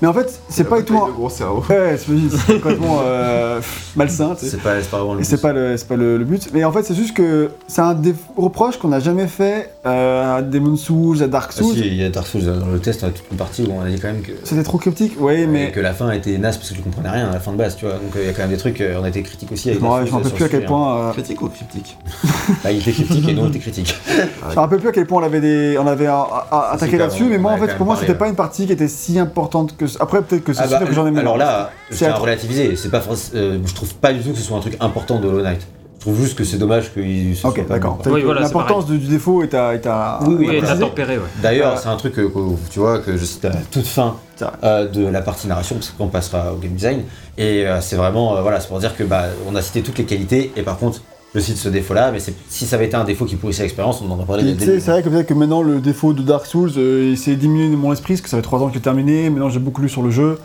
Mais 0.02 0.08
en 0.08 0.14
fait, 0.14 0.40
c'est 0.50 0.64
pas 0.64 0.80
du 0.80 0.86
tout. 0.86 0.96
un- 0.98 1.10
gros 1.12 1.30
cerveau. 1.30 1.64
Ouais, 1.70 1.96
c'est 1.98 2.12
c'est 2.48 2.54
complètement 2.60 3.02
euh, 3.06 3.62
malsain. 3.96 4.34
tu 4.34 4.46
sais. 4.46 4.52
C'est 4.52 4.62
pas, 4.62 4.82
c'est 4.82 4.90
pas 4.90 4.98
vraiment 4.98 5.14
le 5.14 5.20
Et 5.20 5.22
but. 5.24 5.30
c'est 5.30 5.42
pas 5.42 5.54
le, 5.54 5.78
c'est 5.78 5.88
pas 5.88 5.96
le, 5.96 6.18
le 6.18 6.26
but. 6.26 6.50
Mais 6.54 6.64
en 6.64 6.72
fait, 6.72 6.82
c'est 6.84 6.96
juste 6.96 7.16
que 7.16 7.52
c'est 7.68 7.82
un 7.82 7.94
des 7.94 8.16
reproches 8.36 8.78
qu'on 8.78 8.88
n'a 8.88 9.00
jamais 9.00 9.28
fait 9.28 9.72
euh, 9.86 10.38
à 10.38 10.42
Demon's 10.42 10.82
Souls, 10.82 11.22
à 11.22 11.28
Dark 11.28 11.52
Ah, 11.56 11.60
Souls. 11.60 11.76
si, 11.76 11.82
il 11.86 11.96
y 11.98 12.04
a 12.04 12.10
Dark 12.10 12.26
Souls 12.26 12.44
dans 12.44 12.66
le 12.66 12.80
test, 12.80 13.04
on 13.04 13.08
a 13.08 13.12
toute 13.12 13.26
une 13.32 13.38
partie 13.38 13.62
où 13.64 13.72
on 13.74 13.82
a 13.82 13.90
dit 13.90 14.00
quand 14.00 14.08
même 14.08 14.22
que, 14.24 14.32
C'était 14.44 14.64
trop 14.72 14.78
cryptique, 14.80 15.20
ouais, 15.22 15.46
mais. 15.48 15.72
que 15.72 15.80
la 15.80 15.94
fin 15.94 16.10
était 16.12 16.38
naze 16.38 16.58
parce 16.58 16.70
que 16.70 16.76
tu 16.76 16.82
comprenais 16.82 17.10
rien 17.10 17.30
à 17.30 17.34
la 17.34 17.40
fin 17.40 17.52
de 17.52 17.58
base, 17.58 17.76
tu 17.76 17.86
vois. 17.86 17.96
Donc 17.96 18.16
euh, 18.16 18.22
il 18.22 18.26
y 18.26 18.30
a 18.30 18.34
quand 18.34 18.42
même 18.42 18.52
des 18.52 18.58
trucs, 18.58 18.80
euh, 18.82 18.98
on 19.00 19.04
a 19.04 19.10
été 19.10 19.22
critique 19.22 19.52
aussi 19.52 19.70
avec 19.70 19.82
Ouais, 19.82 20.06
je 20.06 20.12
me 20.12 20.18
rappelle 20.18 20.32
plus 20.32 20.46
à 20.46 20.50
quel 20.50 20.66
point. 20.66 20.98
euh, 21.10 21.12
Critique 21.12 21.42
ou 21.42 21.50
cryptique. 21.50 21.98
Bah, 22.64 22.72
il 22.72 22.80
était 22.80 22.92
critique 22.92 23.28
et 23.30 23.34
nous 23.34 23.44
on 23.44 23.50
était 23.50 23.60
critique. 23.60 23.96
Je 24.08 24.56
me 24.56 24.60
rappelle 24.60 24.80
plus 24.80 24.90
à 24.90 24.92
quel 24.92 25.06
point 25.06 25.22
on 25.22 25.26
avait, 25.26 25.40
des, 25.42 25.78
on 25.78 25.88
avait 25.88 26.08
à- 26.08 26.20
à- 26.52 26.72
attaqué 26.74 26.98
là-dessus, 26.98 27.26
mais 27.26 27.38
moi 27.38 27.52
en 27.54 27.58
fait 27.58 27.76
pour 27.78 27.86
moi 27.86 27.96
c'était 28.00 28.16
pas 28.16 28.28
une 28.28 28.36
partie 28.36 28.66
qui 28.66 28.72
était 28.74 28.88
si 28.88 29.18
importante 29.20 29.76
que. 29.78 29.86
Après 30.00 30.22
peut-être 30.22 30.44
que 30.44 30.54
c'est 30.54 30.62
Ah 30.64 30.68
sûr 30.68 30.80
bah, 30.80 30.86
que 30.86 30.94
j'en 30.94 31.06
ai 31.06 31.18
alors 31.20 31.38
marre. 31.38 31.48
là, 31.48 31.72
C'est 31.92 32.06
à 32.08 32.16
relativiser. 32.16 32.76
C'est 32.76 32.90
pas 32.90 33.02
euh, 33.36 33.60
je 33.66 33.74
trouve 33.74 33.94
pas 33.96 34.14
du 34.14 34.22
tout 34.22 34.32
que 34.32 34.38
ce 34.38 34.44
soit 34.44 34.58
un 34.58 34.62
truc 34.62 34.78
important 34.80 35.20
de 35.20 35.28
Hollow 35.28 35.42
Knight. 35.44 35.62
Je 36.02 36.08
trouve 36.08 36.20
juste 36.20 36.36
que 36.36 36.44
c'est 36.44 36.58
dommage 36.58 36.92
qu'il 36.92 37.36
se 37.36 37.46
Ok, 37.46 37.64
d'accord. 37.68 38.00
Oui, 38.08 38.24
voilà, 38.24 38.42
L'importance 38.42 38.88
du, 38.88 38.98
du 38.98 39.06
défaut 39.06 39.44
est 39.44 39.54
à. 39.54 39.76
Est 39.76 39.86
à 39.86 40.18
Oui, 40.28 40.36
oui, 40.40 40.48
à 40.58 40.76
ouais. 40.76 41.20
D'ailleurs, 41.44 41.74
Euh, 41.74 41.80
c'est 41.80 41.90
un 41.90 41.96
truc 41.96 42.14
que, 42.16 42.22
que- 42.22 42.70
tu 42.72 42.80
vois 42.80 42.98
que 42.98 43.16
je 43.18 43.24
cite 43.24 43.46
à 43.46 43.50
la 43.50 43.58
toute 43.70 43.86
fin 43.86 44.16
euh, 44.64 44.88
de 44.88 45.06
la 45.06 45.22
partie 45.22 45.48
narration, 45.48 45.76
parce 45.76 45.92
qu'on 45.92 46.08
passera 46.08 46.54
au 46.54 46.56
game 46.58 46.72
design. 46.72 47.04
Et 47.38 47.68
euh, 47.68 47.82
c'est 47.82 47.98
vraiment, 47.98 48.36
euh, 48.36 48.42
voilà, 48.42 48.60
c'est 48.60 48.68
pour 48.68 48.80
dire 48.80 48.98
que 48.98 49.04
bah, 49.04 49.26
on 49.48 49.54
a 49.56 49.62
cité 49.62 49.84
toutes 49.84 50.00
les 50.00 50.06
qualités. 50.06 50.52
Et 50.56 50.64
par 50.64 50.80
contre, 50.80 51.02
je 51.36 51.40
cite 51.40 51.58
ce 51.58 51.70
défaut-là, 51.70 52.12
mais 52.12 52.18
si 52.50 52.66
ça 52.66 52.78
avait 52.78 52.88
été 52.88 52.96
un 52.96 53.04
défaut 53.04 53.26
qui 53.26 53.36
pourrissait 53.36 53.62
l'expérience, 53.62 54.02
on 54.02 54.10
en 54.12 54.16
aurait 54.16 54.26
parlé 54.26 54.56
c'est 54.60 54.80
vrai 54.80 55.04
que 55.04 55.10
peut-être 55.10 55.28
que 55.28 55.36
maintenant 55.36 55.62
le 55.62 55.82
défaut 55.82 56.14
de 56.14 56.24
Dark 56.24 56.48
Souls, 56.48 56.72
euh, 56.78 57.10
il 57.12 57.18
s'est 57.20 57.36
diminué 57.36 57.70
de 57.70 57.76
mon 57.76 57.94
esprit, 57.94 58.14
parce 58.16 58.22
que 58.22 58.30
ça 58.30 58.38
fait 58.38 58.42
3 58.44 58.60
ans 58.64 58.70
que 58.70 58.74
j'ai 58.74 58.80
terminé, 58.80 59.30
maintenant 59.30 59.50
j'ai 59.50 59.60
beaucoup 59.60 59.84
lu 59.84 59.90
sur 59.90 60.02
le 60.02 60.10
jeu. 60.10 60.40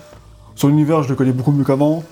Sur 0.53 0.67
l'univers, 0.67 1.01
je 1.01 1.09
le 1.09 1.15
connais 1.15 1.31
beaucoup 1.31 1.51
mieux 1.51 1.63
qu'avant. 1.63 2.03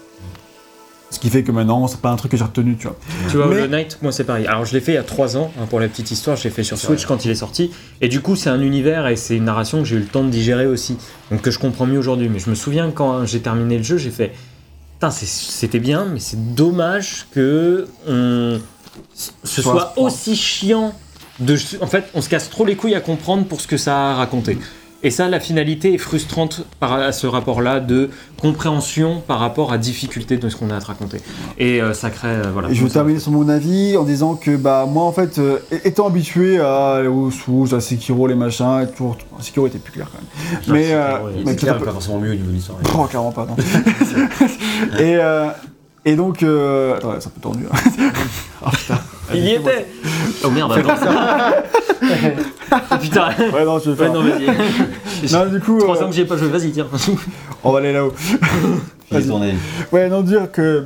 Ce 1.15 1.19
qui 1.21 1.29
fait 1.29 1.43
que 1.43 1.51
maintenant, 1.53 1.87
c'est 1.87 2.01
pas 2.01 2.09
un 2.09 2.17
truc 2.17 2.31
que 2.31 2.37
j'ai 2.37 2.43
retenu, 2.43 2.75
tu 2.75 2.87
vois. 2.87 2.97
Tu 3.29 3.37
vois, 3.37 3.47
Mais- 3.47 3.55
Hollow 3.55 3.67
Knight, 3.67 3.99
moi 4.01 4.11
c'est 4.11 4.25
pareil. 4.25 4.45
Alors 4.47 4.65
je 4.65 4.73
l'ai 4.73 4.81
fait 4.81 4.91
il 4.91 4.95
y 4.95 4.97
a 4.97 5.03
3 5.03 5.37
ans, 5.37 5.49
hein, 5.57 5.65
pour 5.69 5.79
la 5.79 5.87
petite 5.87 6.11
histoire, 6.11 6.35
je 6.35 6.43
l'ai 6.43 6.49
fait 6.49 6.63
sur 6.63 6.77
Switch 6.77 7.05
vrai. 7.05 7.07
quand 7.07 7.23
il 7.23 7.31
est 7.31 7.35
sorti. 7.35 7.71
Et 8.01 8.09
du 8.09 8.19
coup, 8.19 8.35
c'est 8.35 8.49
un 8.49 8.59
univers 8.59 9.07
et 9.07 9.15
c'est 9.15 9.37
une 9.37 9.45
narration 9.45 9.79
que 9.79 9.85
j'ai 9.85 9.95
eu 9.95 9.99
le 9.99 10.07
temps 10.07 10.25
de 10.25 10.29
digérer 10.29 10.67
aussi. 10.67 10.97
Donc 11.31 11.41
que 11.41 11.51
je 11.51 11.57
comprends 11.59 11.85
mieux 11.85 11.97
aujourd'hui. 11.99 12.27
Mais 12.27 12.39
je 12.39 12.49
me 12.49 12.55
souviens 12.55 12.91
quand 12.91 13.25
j'ai 13.25 13.39
terminé 13.39 13.77
le 13.77 13.83
jeu, 13.85 13.97
j'ai 13.97 14.11
fait. 14.11 14.33
Putain, 14.95 15.09
c'était 15.09 15.79
bien, 15.79 16.05
mais 16.11 16.19
c'est 16.19 16.53
dommage 16.53 17.27
que 17.33 17.87
on, 18.09 18.59
ce 19.15 19.61
Soit 19.61 19.93
aussi 19.95 20.35
chiant. 20.35 20.93
De, 21.39 21.55
en 21.79 21.87
fait, 21.87 22.05
on 22.13 22.21
se 22.21 22.27
casse 22.27 22.49
trop 22.49 22.65
les 22.65 22.75
couilles 22.75 22.95
à 22.95 23.01
comprendre 23.01 23.45
pour 23.45 23.61
ce 23.61 23.67
que 23.67 23.77
ça 23.77 24.11
a 24.11 24.15
raconté. 24.15 24.57
Et 25.05 25.11
ça, 25.11 25.29
la 25.29 25.39
finalité 25.39 25.93
est 25.93 25.97
frustrante 25.99 26.65
par 26.79 26.93
à 26.93 27.11
ce 27.11 27.27
rapport-là 27.27 27.79
de 27.79 28.09
compréhension 28.41 29.21
par 29.27 29.37
rapport 29.37 29.71
à 29.71 29.77
difficulté 29.77 30.37
de 30.37 30.49
ce 30.49 30.55
qu'on 30.55 30.71
a 30.71 30.77
à 30.77 30.81
te 30.81 30.87
raconter. 30.87 31.19
Et 31.59 31.79
euh, 31.79 31.93
ça 31.93 32.09
crée, 32.09 32.29
euh, 32.29 32.49
voilà. 32.51 32.69
Et 32.71 32.73
je 32.73 32.83
vais 32.83 32.89
terminer 32.89 33.19
sur 33.19 33.31
mon 33.31 33.47
avis 33.47 33.97
en 33.97 34.03
disant 34.03 34.33
que 34.33 34.55
bah 34.57 34.87
moi 34.89 35.03
en 35.03 35.11
fait 35.11 35.37
euh, 35.37 35.59
étant 35.83 36.07
habitué 36.07 36.59
à 36.59 37.03
aux 37.07 37.75
à 37.75 37.81
Sekiro 37.81 38.25
les 38.25 38.33
machins, 38.33 38.81
et 38.81 38.91
toujours 38.91 39.15
Sekiro 39.41 39.67
était 39.67 39.77
plus 39.77 39.93
clair 39.93 40.07
quand 40.11 40.17
même. 40.17 40.75
Mais 40.75 40.85
Sekiro, 40.85 41.27
euh, 41.27 41.43
mais 41.45 41.55
clair, 41.55 41.77
peu- 41.77 41.85
pas 41.85 41.91
forcément 41.91 42.17
mieux 42.19 42.31
au 42.31 42.35
niveau 42.35 42.49
de 42.49 42.55
l'histoire. 42.55 42.79
Oh, 42.97 43.03
clairement 43.03 43.31
pas 43.31 43.45
non. 43.45 43.55
et 44.99 45.17
euh, 45.17 45.49
et 46.03 46.15
donc 46.15 46.41
euh... 46.41 46.95
attends, 46.95 47.13
c'est 47.19 47.27
un 47.27 47.31
peu 47.31 47.41
tendu. 47.41 47.65
hein. 47.71 47.77
oh, 48.65 48.69
putain. 48.71 48.99
Il 49.33 49.43
y 49.43 49.53
était 49.53 49.87
Oh 50.43 50.49
merde, 50.49 50.73
attends. 50.73 50.95
Putain 53.01 53.29
Ouais 53.53 53.65
non 53.65 53.79
je 53.79 53.91
vais 53.91 54.01
Ouais, 54.01 54.11
faire. 54.11 54.13
non, 54.13 54.21
vas-y. 54.21 54.47
non 55.33 55.45
du 55.51 55.59
coup 55.59 55.79
3 55.79 55.97
euh, 56.01 56.03
ans 56.05 56.09
que 56.09 56.15
j'y 56.15 56.21
ai 56.21 56.25
pas 56.25 56.37
joué, 56.37 56.47
vas-y, 56.49 56.71
tiens. 56.71 56.87
on 57.63 57.71
va 57.71 57.79
aller 57.79 57.93
là-haut. 57.93 58.13
Avis. 59.11 59.29
Ouais, 59.91 60.09
non, 60.09 60.21
dire 60.21 60.51
que. 60.51 60.85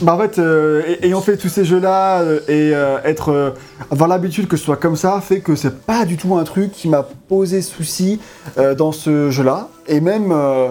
Bah, 0.00 0.14
en 0.14 0.18
fait, 0.18 0.38
euh, 0.38 0.82
ay- 0.86 1.06
ayant 1.06 1.20
fait 1.20 1.36
tous 1.36 1.48
ces 1.48 1.64
jeux-là 1.64 2.20
euh, 2.22 2.40
et 2.48 2.70
euh, 2.74 2.98
être. 3.04 3.30
euh, 3.30 3.50
avoir 3.90 4.08
l'habitude 4.08 4.48
que 4.48 4.56
ce 4.56 4.64
soit 4.64 4.76
comme 4.76 4.96
ça 4.96 5.20
fait 5.20 5.40
que 5.40 5.54
c'est 5.54 5.78
pas 5.84 6.04
du 6.06 6.16
tout 6.16 6.34
un 6.36 6.44
truc 6.44 6.72
qui 6.72 6.88
m'a 6.88 7.02
posé 7.28 7.60
souci 7.62 8.20
euh, 8.58 8.74
dans 8.74 8.92
ce 8.92 9.30
jeu-là. 9.30 9.68
Et 9.86 10.00
même. 10.00 10.32
euh, 10.32 10.68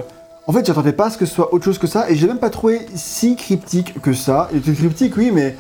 en 0.48 0.54
fait, 0.54 0.66
j'attendais 0.66 0.94
pas 0.94 1.08
à 1.08 1.10
ce 1.12 1.18
que 1.18 1.26
ce 1.26 1.36
soit 1.36 1.54
autre 1.54 1.66
chose 1.66 1.78
que 1.78 1.88
ça 1.88 2.10
et 2.10 2.16
j'ai 2.16 2.26
même 2.26 2.40
pas 2.40 2.50
trouvé 2.50 2.80
si 2.96 3.36
cryptique 3.36 4.02
que 4.02 4.14
ça. 4.14 4.48
Il 4.54 4.60
était 4.60 4.72
cryptique, 4.74 5.14
oui, 5.18 5.30
mais 5.34 5.56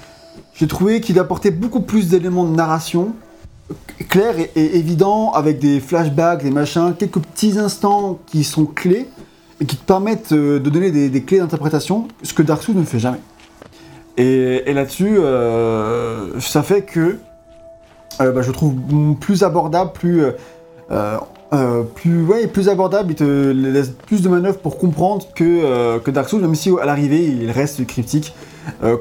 j'ai 0.59 0.67
trouvé 0.67 1.01
qu'il 1.01 1.19
apportait 1.19 1.51
beaucoup 1.51 1.81
plus 1.81 2.09
d'éléments 2.09 2.43
de 2.43 2.55
narration 2.55 3.13
clairs 4.09 4.35
et, 4.39 4.77
évidents 4.77 5.31
avec 5.31 5.59
des 5.59 5.79
flashbacks, 5.79 6.43
des 6.43 6.51
machins, 6.51 6.93
quelques 6.97 7.19
petits 7.19 7.59
instants 7.59 8.19
qui 8.25 8.43
sont 8.43 8.65
clés 8.65 9.07
et 9.61 9.65
qui 9.65 9.75
te 9.75 9.85
permettent 9.85 10.31
euh, 10.31 10.59
de 10.59 10.69
donner 10.69 10.91
des, 10.91 11.23
clés 11.23 11.39
d'interprétation, 11.39 12.07
ce 12.23 12.33
que 12.33 12.41
Dark 12.41 12.63
Souls 12.63 12.75
ne 12.75 12.83
fait 12.83 12.99
jamais. 12.99 13.19
Et, 14.17 14.73
là-dessus, 14.73 15.17
euh, 15.19 16.39
ça 16.39 16.63
fait 16.63 16.81
que 16.81 17.17
euh, 18.19 18.31
bah, 18.31 18.41
je 18.41 18.51
trouve 18.51 18.73
plus 19.19 19.43
abordable, 19.43 19.91
plus, 19.93 20.23
plus, 21.95 22.25
ouais, 22.25 22.47
plus 22.47 22.69
abordable, 22.69 23.11
il 23.11 23.15
te 23.15 23.51
laisse 23.51 23.89
plus 23.89 24.23
de 24.23 24.29
manœuvres 24.29 24.57
pour 24.57 24.79
comprendre 24.79 25.27
que, 25.35 25.99
que 25.99 26.09
Dark 26.09 26.29
Souls, 26.29 26.41
même 26.41 26.55
si 26.55 26.71
à 26.81 26.85
l'arrivée 26.85 27.25
il 27.25 27.51
reste 27.51 27.85
cryptique 27.85 28.33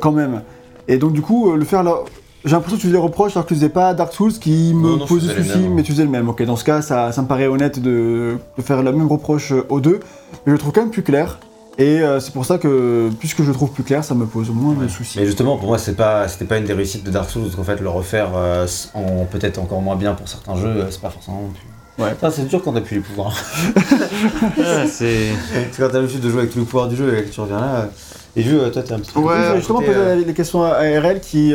quand 0.01 0.13
même. 0.13 0.43
Et 0.89 0.99
donc 0.99 1.13
du 1.13 1.23
coup, 1.23 1.51
euh, 1.51 1.57
le 1.57 1.65
faire 1.65 1.83
là, 1.83 1.97
j'ai 2.45 2.53
l'impression 2.53 2.77
que 2.77 2.83
tu 2.83 2.87
faisais 2.89 2.99
reproches 2.99 3.33
alors 3.33 3.45
que 3.45 3.49
tu 3.49 3.55
faisais 3.55 3.69
pas 3.69 3.93
Dark 3.95 4.13
Souls 4.13 4.33
qui 4.33 4.73
me 4.75 4.83
Non, 4.91 4.97
non, 4.99 5.07
posait 5.07 5.35
souci, 5.35 5.49
mêmes, 5.59 5.65
hein. 5.67 5.73
mais 5.75 5.83
tu 5.83 5.93
faisais 5.93 6.05
le 6.05 6.11
même. 6.11 6.29
Ok, 6.29 6.43
dans 6.45 6.57
ce 6.57 6.65
cas, 6.65 6.83
ça, 6.83 7.11
ça 7.13 7.23
me 7.23 7.27
paraît 7.27 7.47
honnête 7.49 7.81
de, 7.81 8.37
de 8.57 8.63
faire 8.63 8.83
le 8.83 8.93
même 8.93 9.09
reproche 9.09 9.53
euh, 9.53 9.67
aux 9.69 9.81
deux, 9.81 10.01
mais 10.33 10.39
je 10.49 10.53
le 10.53 10.59
trouve 10.59 10.73
quand 10.73 10.83
même 10.83 10.91
plus 10.91 11.03
clair. 11.03 11.39
Et 11.79 12.01
euh, 12.01 12.21
c'est 12.21 12.33
pour 12.33 12.47
ça 12.47 12.57
que, 12.57 13.11
puisque 13.19 13.43
je 13.43 13.49
le 13.49 13.53
trouve 13.55 13.71
plus 13.71 13.83
clair, 13.83 14.03
ça 14.03 14.15
me 14.15 14.25
pose 14.25 14.49
moins 14.51 14.75
de 14.75 14.89
soucis. 14.89 15.19
Mais 15.19 15.27
justement, 15.27 15.59
pour 15.59 15.69
moi, 15.69 15.79
c'est 15.79 15.95
pas, 15.95 16.27
c'était 16.27 16.47
pas 16.47 16.57
une 16.57 16.65
des 16.65 16.73
réussites 16.73 17.05
de 17.05 17.11
Dark 17.11 17.29
Souls, 17.29 17.43
parce 17.43 17.55
qu'en 17.55 17.65
fait, 17.65 17.81
le 17.81 17.89
refaire 17.91 18.31
euh, 18.35 18.67
en 18.95 19.27
peut-être 19.27 19.59
encore 19.59 19.83
moins 19.83 19.97
bien 19.97 20.15
pour 20.15 20.27
certains 20.27 20.57
jeux, 20.57 20.69
euh, 20.69 20.91
c'est 20.91 21.03
pas 21.03 21.11
forcément 21.11 21.43
non 21.43 21.51
plus. 21.51 22.03
Ouais. 22.03 22.31
C'est 22.31 22.47
dur 22.49 22.63
quand 22.63 22.73
t'as 22.73 22.81
plus 22.81 22.97
les 22.97 23.03
pouvoirs. 23.03 23.35
C'est. 24.87 25.31
c'est 25.53 25.77
quand 25.79 25.89
t'as 25.89 26.01
l'habitude 26.01 26.21
de 26.21 26.29
jouer 26.31 26.41
avec 26.41 26.53
tous 26.53 26.59
les 26.59 26.65
pouvoirs 26.65 26.89
du 26.89 26.97
jeu 26.97 27.19
et 27.19 27.25
que 27.25 27.31
tu 27.31 27.41
reviens 27.41 27.61
là. 27.61 27.89
Euh, 28.37 28.41
Et 28.41 28.43
vu, 28.43 28.59
euh, 28.59 28.71
toi, 28.71 28.83
t'es 28.83 28.93
un 28.93 28.99
petit 28.99 29.13
peu. 29.13 29.21
Ouais, 29.21 29.35
justement 29.57 29.81
poser 29.81 29.93
euh, 29.95 30.23
les 30.27 30.35
questions 30.35 30.63
à 30.63 30.79
RL 30.81 31.21
qui, 31.21 31.55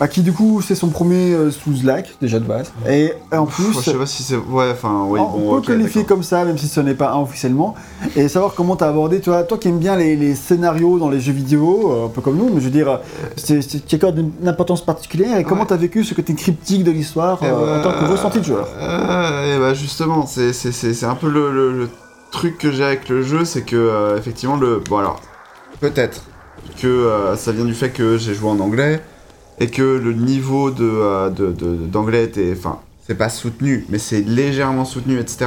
bah, 0.00 0.08
qui 0.08 0.22
du 0.22 0.32
coup 0.32 0.62
c'est 0.62 0.74
son 0.74 0.88
premier 0.88 1.32
euh, 1.34 1.50
sous-lac 1.50 2.14
déjà 2.20 2.38
de 2.38 2.44
base. 2.44 2.72
Et 2.88 3.12
en 3.32 3.46
plus, 3.46 3.64
Pff, 3.66 3.76
Je 3.84 3.90
sais 3.90 3.96
pas 3.98 4.06
si 4.06 4.22
c'est. 4.22 4.36
Ouais, 4.36 4.70
enfin, 4.72 5.04
oui, 5.08 5.20
on 5.20 5.38
bon. 5.38 5.60
peut 5.60 5.66
qualifier 5.66 6.04
comme 6.04 6.22
ça, 6.22 6.44
même 6.44 6.58
si 6.58 6.68
ce 6.68 6.80
n'est 6.80 6.94
pas 6.94 7.12
un 7.12 7.20
officiellement, 7.20 7.74
et 8.16 8.28
savoir 8.28 8.54
comment 8.54 8.76
t'as 8.76 8.88
abordé, 8.88 9.20
toi, 9.20 9.42
toi 9.42 9.58
qui 9.58 9.68
aimes 9.68 9.78
bien 9.78 9.96
les, 9.96 10.16
les 10.16 10.34
scénarios 10.34 10.98
dans 10.98 11.10
les 11.10 11.20
jeux 11.20 11.32
vidéo, 11.32 11.92
euh, 11.92 12.06
un 12.06 12.08
peu 12.08 12.20
comme 12.20 12.36
nous, 12.36 12.48
mais 12.52 12.60
je 12.60 12.64
veux 12.66 12.70
dire, 12.70 13.00
c'est 13.36 13.60
c'est- 13.62 13.84
qui 13.84 13.94
accorde 13.96 14.18
une, 14.18 14.30
une 14.40 14.48
importance 14.48 14.84
particulière, 14.84 15.36
et 15.38 15.44
comment 15.44 15.62
Ouais. 15.62 15.66
t'as 15.68 15.76
vécu 15.76 16.04
ce 16.04 16.14
côté 16.14 16.34
cryptique 16.34 16.84
de 16.84 16.90
l'histoire 16.90 17.38
Eh 17.42 17.46
euh, 17.46 17.80
en 17.80 17.82
tant 17.82 17.92
que 17.92 18.10
ressenti 18.10 18.38
de 18.40 18.44
joueur 18.44 18.66
Euh, 18.80 19.56
et 19.56 19.58
bah 19.58 19.74
justement, 19.74 20.26
c'est 20.26 20.52
c'est- 20.52 20.72
c'est- 20.72 20.94
c'est 20.94 21.06
un 21.06 21.14
peu 21.14 21.28
le, 21.28 21.52
le- 21.52 21.72
le 21.72 21.88
truc 22.30 22.58
que 22.58 22.70
j'ai 22.72 22.84
avec 22.84 23.08
le 23.08 23.22
jeu, 23.22 23.44
c'est 23.44 23.62
que 23.62 23.76
euh, 23.76 24.16
effectivement 24.18 24.56
le. 24.56 24.80
Bon 24.88 24.98
alors, 24.98 25.20
peut-être 25.80 26.22
que 26.80 26.86
euh, 26.86 27.36
ça 27.36 27.52
vient 27.52 27.64
du 27.64 27.74
fait 27.74 27.90
que 27.90 28.16
j'ai 28.18 28.34
joué 28.34 28.50
en 28.50 28.60
anglais 28.60 29.02
et 29.58 29.68
que 29.68 29.82
le 29.82 30.12
niveau 30.12 30.70
de 30.70 30.84
euh, 30.84 31.30
de- 31.30 31.52
de- 31.52 31.76
d'anglais 31.86 32.24
était. 32.24 32.54
Enfin, 32.56 32.78
c'est 33.06 33.14
pas 33.16 33.28
soutenu, 33.28 33.84
mais 33.90 33.98
c'est 33.98 34.22
légèrement 34.22 34.84
soutenu, 34.84 35.18
etc. 35.20 35.46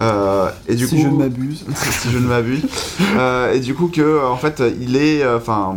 Euh, 0.00 0.48
et 0.68 0.74
du 0.76 0.86
Si 0.86 0.94
coup, 0.96 1.02
je 1.02 1.08
ne 1.08 1.16
m'abuse. 1.16 1.64
si 1.74 2.10
je 2.10 2.18
ne 2.18 2.28
m'abuse. 2.28 2.62
Euh, 3.16 3.52
et 3.52 3.60
du 3.60 3.74
coup 3.74 3.88
que 3.88 4.00
euh, 4.00 4.28
en 4.28 4.36
fait 4.36 4.62
il 4.80 4.96
est 4.96 5.26
enfin 5.28 5.76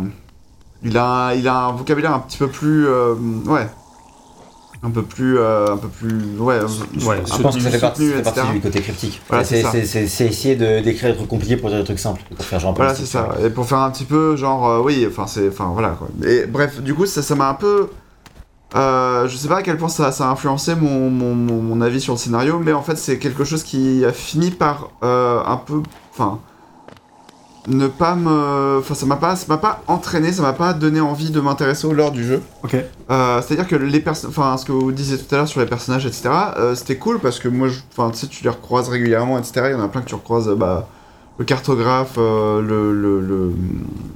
il 0.84 0.96
a 0.96 1.28
un- 1.28 1.34
il 1.34 1.48
a 1.48 1.66
un 1.66 1.72
vocabulaire 1.72 2.14
un 2.14 2.20
petit 2.20 2.38
peu 2.38 2.46
plus 2.48 2.86
euh, 2.86 3.14
ouais 3.46 3.66
un 4.84 4.90
peu 4.90 5.02
plus 5.02 5.38
euh, 5.38 5.72
un 5.72 5.76
peu 5.76 5.86
plus 5.88 6.10
ouais 6.38 6.58
Ouais, 6.60 7.22
Je 7.24 7.40
pense 7.42 7.54
que 7.56 7.62
ça 7.62 7.70
fait 7.70 7.78
partie, 7.78 8.06
ça 8.08 8.12
fait 8.14 8.18
etc. 8.20 8.32
partie 8.34 8.52
du 8.54 8.60
côté 8.60 8.80
cryptique. 8.80 9.22
Voilà, 9.28 9.44
c'est 9.44 9.60
essayer 10.26 10.56
de 10.56 10.80
décrire 10.80 11.10
des 11.12 11.16
trucs 11.16 11.28
compliqués 11.28 11.56
pour 11.56 11.68
dire 11.70 11.78
des 11.78 11.84
trucs 11.84 11.98
simples, 12.00 12.22
pour 12.34 12.44
faire 12.44 12.58
genre 12.58 12.74
Voilà, 12.74 12.94
c'est 12.94 13.06
ça. 13.06 13.28
Et 13.44 13.50
pour 13.50 13.64
faire 13.66 13.78
un 13.78 13.90
petit 13.90 14.04
peu, 14.04 14.34
genre, 14.36 14.68
euh, 14.68 14.80
oui, 14.80 15.06
enfin, 15.08 15.26
c'est. 15.28 15.48
Enfin, 15.48 15.70
voilà, 15.72 15.90
quoi. 15.90 16.08
Et 16.28 16.46
bref, 16.46 16.80
du 16.80 16.94
coup, 16.94 17.06
ça 17.06 17.22
ça 17.22 17.34
m'a 17.36 17.48
un 17.48 17.54
peu. 17.54 17.90
euh, 18.74 19.28
je 19.28 19.36
sais 19.36 19.48
pas 19.48 19.58
à 19.58 19.62
quel 19.62 19.76
point 19.76 19.88
ça, 19.88 20.10
ça 20.12 20.26
a 20.28 20.32
influencé 20.32 20.74
mon, 20.74 21.10
mon, 21.10 21.34
mon- 21.34 21.62
mon 21.62 21.80
avis 21.80 22.00
sur 22.00 22.14
le 22.14 22.18
scénario, 22.18 22.58
mais 22.58 22.72
en 22.72 22.82
fait, 22.82 22.96
c'est 22.96 23.18
quelque 23.18 23.44
chose 23.44 23.62
qui 23.62 24.04
a 24.04 24.12
fini 24.12 24.50
par 24.50 24.90
euh, 25.04 25.40
un 25.46 25.58
peu. 25.58 25.82
Enfin. 26.12 26.40
Ne 27.68 27.86
pas 27.86 28.16
me. 28.16 28.78
Enfin, 28.80 28.94
ça 28.94 29.06
m'a 29.06 29.14
pas, 29.16 29.36
ça 29.36 29.46
m'a 29.48 29.56
pas 29.58 29.82
entraîné, 29.86 30.32
ça 30.32 30.42
m'a 30.42 30.52
pas 30.52 30.72
donné 30.72 31.00
envie 31.00 31.30
de 31.30 31.40
m'intéresser 31.40 31.86
au 31.86 31.92
lore 31.92 32.10
du 32.10 32.24
jeu. 32.24 32.42
Ok. 32.64 32.74
Euh, 33.10 33.40
C'est-à-dire 33.40 33.68
que 33.68 33.76
les 33.76 34.00
personnes, 34.00 34.30
enfin, 34.30 34.56
ce 34.56 34.64
que 34.64 34.72
vous 34.72 34.90
disiez 34.90 35.16
tout 35.16 35.32
à 35.32 35.38
l'heure 35.38 35.48
sur 35.48 35.60
les 35.60 35.66
personnages, 35.66 36.04
etc., 36.04 36.28
euh, 36.58 36.74
c'était 36.74 36.96
cool 36.96 37.20
parce 37.20 37.38
que 37.38 37.46
moi, 37.48 37.68
je- 37.68 37.78
enfin, 37.96 38.10
tu 38.10 38.18
sais, 38.18 38.26
tu 38.26 38.42
les 38.42 38.50
recroises 38.50 38.88
régulièrement, 38.88 39.38
etc. 39.38 39.66
Il 39.66 39.72
y 39.72 39.74
en 39.74 39.80
a 39.84 39.86
plein 39.88 40.00
que 40.00 40.08
tu 40.08 40.16
recroises, 40.16 40.48
euh, 40.48 40.56
bah, 40.56 40.88
le 41.38 41.44
cartographe, 41.44 42.14
euh, 42.18 42.60
le, 42.60 42.92
le, 42.92 43.20
le- 43.20 43.52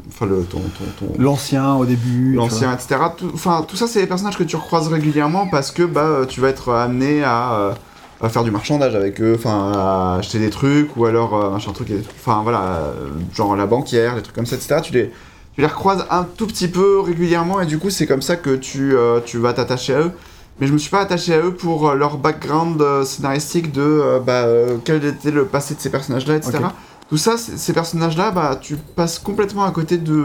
enfin 0.09 0.27
le 0.27 0.43
ton, 0.43 0.59
ton, 0.99 1.07
ton- 1.07 1.13
L'ancien 1.19 1.75
au 1.77 1.85
début. 1.87 2.35
l'ancien, 2.35 2.73
etc. 2.75 2.97
Tout- 3.17 3.31
Enfin, 3.33 3.65
tout 3.67 3.77
ça, 3.77 3.87
c'est 3.87 4.01
des 4.01 4.07
personnages 4.09 4.37
que 4.37 4.45
tu 4.45 4.57
recroises 4.57 4.89
régulièrement 4.89 5.47
parce 5.47 5.71
que 5.71 5.85
bah, 5.85 6.23
tu 6.29 6.41
vas 6.41 6.49
être 6.49 6.73
amené 6.75 7.23
à, 7.25 7.75
à 8.21 8.29
faire 8.29 8.45
du 8.45 8.51
marchandage 8.51 8.95
avec 8.95 9.21
eux, 9.21 9.35
enfin, 9.39 9.73
à 9.75 10.17
acheter 10.19 10.39
des 10.39 10.51
trucs 10.51 10.97
ou 10.97 11.05
alors 11.05 11.35
euh, 11.35 11.51
machin 11.51 11.73
truc, 11.73 11.89
enfin 12.19 12.41
voilà, 12.43 12.63
euh, 12.63 13.09
genre 13.35 13.55
la 13.57 13.67
banquière, 13.67 14.15
des 14.15 14.23
trucs 14.23 14.35
comme 14.35 14.47
ça, 14.47 14.57
etc. 14.57 14.81
Tu 14.83 14.93
les, 14.95 15.11
tu 15.55 15.61
les 15.61 15.67
recroises 15.67 16.07
un 16.11 16.25
tout 16.25 16.47
petit 16.47 16.69
peu 16.69 17.01
régulièrement 17.01 17.61
et 17.61 17.67
du 17.67 17.79
coup, 17.79 17.91
c'est 17.91 18.07
comme 18.07 18.23
ça 18.23 18.37
que 18.37 18.57
tu, 18.57 18.97
euh, 18.97 19.21
tu 19.25 19.39
vas 19.39 19.53
t'attacher 19.53 19.95
à 19.95 20.01
eux. 20.01 20.13
Mais 20.59 20.67
je 20.67 20.73
me 20.73 20.79
suis 20.79 20.89
pas 20.91 21.01
attaché 21.01 21.35
à 21.35 21.41
eux 21.41 21.53
pour 21.53 21.91
euh, 21.91 21.95
leur 21.95 22.17
background 22.17 22.83
scénaristique 23.05 23.73
de 23.73 24.19
bah, 24.27 24.47
quel 24.85 25.05
était 25.05 25.31
le 25.31 25.45
passé 25.45 25.75
de 25.75 25.81
ces 25.81 25.91
personnages-là, 25.91 26.37
etc. 26.37 26.53
Ok. 26.61 26.71
Tout 27.11 27.19
ça, 27.19 27.37
ces 27.37 27.73
personnages-là, 27.75 28.31
bah, 28.31 28.57
tu 28.61 28.77
passes 28.77 29.19
complètement 29.19 29.65
à 29.65 29.71
côté 29.71 29.99
de, 29.99 30.25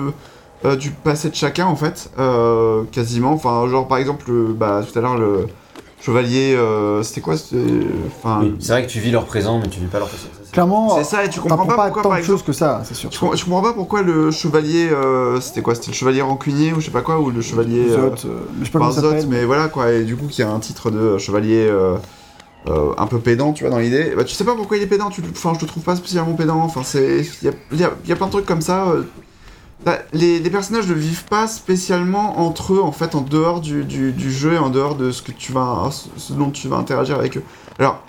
du 0.80 0.90
passé 0.92 1.30
de 1.30 1.36
chacun, 1.36 1.66
en 1.68 1.76
fait, 1.76 2.10
quasiment. 2.92 3.34
Enfin, 3.34 3.68
genre, 3.68 3.88
par 3.88 3.98
exemple, 4.00 4.24
le- 4.32 4.54
bah, 4.54 4.82
tout 4.90 4.98
à 4.98 5.02
l'heure, 5.02 5.18
le 5.18 5.48
chevalier, 6.02 6.56
euh, 6.56 7.04
c'était 7.04 7.22
quoi 7.22 7.38
c'était- 7.38 7.58
Enfin, 8.08 8.40
Oui, 8.44 8.56
C'est 8.60 8.72
vrai 8.74 8.86
que 8.86 8.92
tu 8.92 9.00
vis 9.00 9.12
leur 9.12 9.26
présent, 9.26 9.60
mais 9.60 9.68
tu 9.70 9.80
vis 9.80 9.86
pas 9.88 10.00
leur 10.00 10.08
passé. 10.10 10.28
Clairement, 10.52 10.98
c'est 10.98 11.04
ça, 11.06 11.24
et 11.24 11.30
tu 11.30 11.40
comprends 11.40 11.66
pas, 11.66 11.76
pas, 11.76 11.84
pourquoi, 11.86 12.04
tant 12.04 12.10
par 12.10 12.18
de 12.18 12.22
exemple... 12.24 12.40
choses 12.40 12.46
que 12.46 12.52
ça, 12.54 12.82
c'est 12.84 12.94
sûr. 12.94 13.10
Je, 13.12 13.20
com- 13.20 13.32
je 13.36 13.44
comprends 13.46 13.62
pas 13.62 13.74
pourquoi 13.74 14.02
le 14.02 14.32
chevalier, 14.32 14.90
euh, 14.92 15.40
c'était 15.40 15.62
quoi 15.62 15.76
C'était 15.76 15.88
le 15.92 15.94
chevalier 15.94 16.22
rancunier 16.22 16.74
ou 16.74 16.80
je 16.82 16.86
sais 16.86 16.92
pas 16.92 17.02
quoi, 17.02 17.20
ou 17.20 17.30
le 17.32 17.42
chevalier... 17.42 17.86
euh, 17.90 18.10
Zot, 18.16 18.28
euh, 18.28 18.40
je 18.60 18.66
sais 18.66 18.72
pas 18.72 18.80
comment 18.80 18.92
mais 19.30 19.46
voilà 19.46 19.68
quoi, 19.70 19.92
et 19.92 20.04
du 20.04 20.18
coup 20.18 20.28
qui 20.28 20.44
a 20.44 20.50
un 20.50 20.60
titre 20.60 20.92
de 20.92 21.18
chevalier 21.18 21.68
euh, 21.70 21.96
euh, 22.68 22.92
un 22.98 23.08
peu 23.08 23.20
pédant, 23.20 23.54
tu 23.54 23.64
vois, 23.64 23.72
dans 23.72 23.80
l'idée. 23.80 24.14
Bah, 24.16 24.24
tu 24.26 24.34
sais 24.36 24.44
pas 24.44 24.56
pourquoi 24.56 24.76
il 24.78 24.84
est 24.84 24.88
pédant, 24.88 25.10
tu, 25.10 25.22
le- 25.22 25.30
enfin, 25.32 25.54
je 25.56 25.62
le 25.62 25.68
trouve 25.68 25.84
pas 25.84 25.96
spécialement 25.96 26.34
pédant, 26.34 26.60
enfin, 26.60 26.82
c'est. 26.84 27.26
Il 27.42 27.46
y 27.46 27.50
a, 27.50 27.54
il 27.72 27.80
y 27.80 27.84
a- 27.86 27.92
il 28.04 28.10
y 28.10 28.14
a 28.14 28.16
plein 28.18 28.26
de 28.28 28.32
trucs 28.32 28.46
comme 28.46 28.62
ça. 28.62 28.88
Bah, 29.86 29.98
les, 30.14 30.40
les 30.40 30.50
personnages 30.50 30.88
ne 30.88 30.94
vivent 30.94 31.26
pas 31.26 31.48
spécialement 31.48 32.40
entre 32.40 32.74
eux, 32.74 32.82
en 32.82 32.92
fait, 32.92 33.16
en 33.16 33.22
dehors 33.22 33.62
du, 33.62 33.84
du, 33.84 34.12
du 34.12 34.32
jeu 34.32 34.54
et 34.54 34.58
en 34.60 34.70
dehors 34.70 34.96
de 34.96 35.12
ce 35.12 35.22
que 35.22 35.32
tu 35.32 35.52
vas. 35.52 35.90
ce 36.18 36.34
dont 36.34 36.52
tu 36.52 36.68
vas 36.68 36.78
interagir 36.78 37.18
avec 37.18 37.38
eux. 37.38 37.44
Alors. 37.80 38.02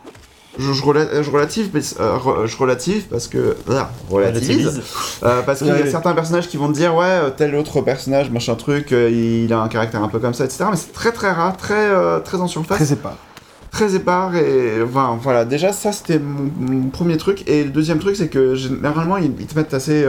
Je, 0.58 0.70
je, 0.74 0.82
rela- 0.82 1.22
je 1.22 1.30
relative, 1.30 1.70
mais, 1.72 1.80
euh, 1.98 2.46
je 2.46 2.56
relative 2.58 3.04
parce 3.08 3.26
que. 3.26 3.56
ah, 3.70 3.90
relativise. 4.10 4.82
Euh, 5.22 5.40
parce 5.40 5.60
qu'il 5.60 5.68
y 5.68 5.70
a 5.70 5.90
certains 5.90 6.12
personnages 6.12 6.46
qui 6.46 6.58
vont 6.58 6.68
te 6.68 6.74
dire 6.74 6.94
ouais 6.94 7.06
euh, 7.06 7.30
tel 7.30 7.54
autre 7.54 7.80
personnage 7.80 8.30
machin 8.30 8.54
truc 8.54 8.92
euh, 8.92 9.08
il 9.08 9.50
a 9.54 9.60
un 9.62 9.68
caractère 9.68 10.02
un 10.02 10.08
peu 10.08 10.18
comme 10.18 10.34
ça 10.34 10.44
etc 10.44 10.64
mais 10.70 10.76
c'est 10.76 10.92
très 10.92 11.10
très 11.12 11.30
rare 11.32 11.56
très 11.56 11.88
très 12.22 12.38
en 12.42 12.48
surface 12.48 12.76
Très 12.76 12.84
très, 12.84 13.94
épars. 13.94 14.34
épars 14.34 14.36
et 14.36 14.82
enfin 14.82 15.18
voilà 15.22 15.46
déjà 15.46 15.72
ça 15.72 15.90
c'était 15.90 16.18
mon, 16.18 16.50
mon 16.60 16.88
premier 16.90 17.16
truc 17.16 17.48
et 17.48 17.64
le 17.64 17.70
deuxième 17.70 17.98
truc 17.98 18.14
c'est 18.16 18.28
que 18.28 18.54
généralement 18.54 19.16
ils, 19.16 19.32
ils 19.40 19.46
te 19.46 19.58
mettent 19.58 19.72
assez 19.72 20.04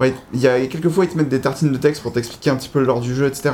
il 0.00 0.40
y 0.40 0.46
a 0.46 0.64
quelques 0.66 0.88
fois 0.88 1.04
ils 1.04 1.10
te 1.10 1.16
mettent 1.16 1.28
des 1.28 1.40
tartines 1.40 1.72
de 1.72 1.78
texte 1.78 2.02
pour 2.02 2.12
t'expliquer 2.12 2.50
un 2.50 2.56
petit 2.56 2.68
peu 2.68 2.82
l'ordre 2.82 3.02
du 3.02 3.14
jeu 3.14 3.26
etc 3.26 3.50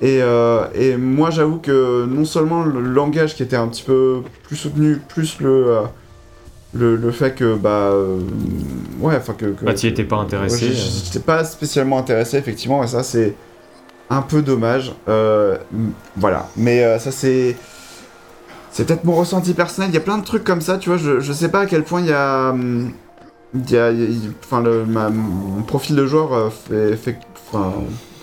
et, 0.00 0.20
euh, 0.22 0.66
et 0.74 0.96
moi 0.96 1.30
j'avoue 1.30 1.58
que 1.58 2.04
non 2.06 2.24
seulement 2.24 2.64
le 2.64 2.80
langage 2.80 3.34
qui 3.34 3.42
était 3.42 3.56
un 3.56 3.68
petit 3.68 3.82
peu 3.82 4.22
plus 4.44 4.56
soutenu 4.56 5.00
plus 5.08 5.40
le 5.40 5.48
euh, 5.68 5.80
le, 6.74 6.96
le 6.96 7.10
fait 7.12 7.34
que 7.34 7.54
bah 7.54 7.90
euh, 7.92 8.18
ouais 9.00 9.16
enfin 9.16 9.34
que, 9.34 9.46
que 9.46 9.64
Bah, 9.64 9.74
t'y 9.74 9.86
étais 9.86 10.04
pas 10.04 10.16
intéressé, 10.16 10.72
J'étais 10.72 11.20
pas 11.20 11.44
spécialement 11.44 11.98
intéressé, 11.98 12.36
effectivement, 12.36 12.82
et 12.82 12.88
ça, 12.88 13.04
c'est 13.04 13.36
un 14.10 14.22
peu 14.22 14.42
dommage. 14.42 14.92
Voilà. 16.16 16.48
Mais 16.56 16.98
ça, 16.98 17.12
c'est. 17.12 17.56
C'est 18.72 18.84
peut-être 18.86 19.04
mon 19.04 19.14
ressenti 19.14 19.54
personnel. 19.54 19.90
Il 19.90 19.94
y 19.94 19.98
a 19.98 20.00
plein 20.00 20.18
de 20.18 20.24
trucs 20.24 20.42
comme 20.42 20.60
ça, 20.60 20.78
tu 20.78 20.88
vois. 20.88 20.98
Je, 20.98 21.20
je 21.20 21.32
sais 21.32 21.48
pas 21.48 21.60
à 21.60 21.66
quel 21.66 21.84
point 21.84 22.00
il 22.00 22.08
y 22.08 22.12
a. 22.12 22.50
hum, 22.50 22.90
y 23.70 23.76
a. 23.76 23.90
il 23.90 24.00
y 24.24 24.26
a- 24.26 24.30
Enfin, 24.44 24.60
le, 24.60 24.84
ma- 24.84 25.10
mon 25.10 25.62
profil 25.62 25.96
de 25.96 26.06
joueur 26.06 26.32
euh, 26.32 26.48
fait. 26.50 26.96
fait 26.96 27.18
enfin, 27.52 27.72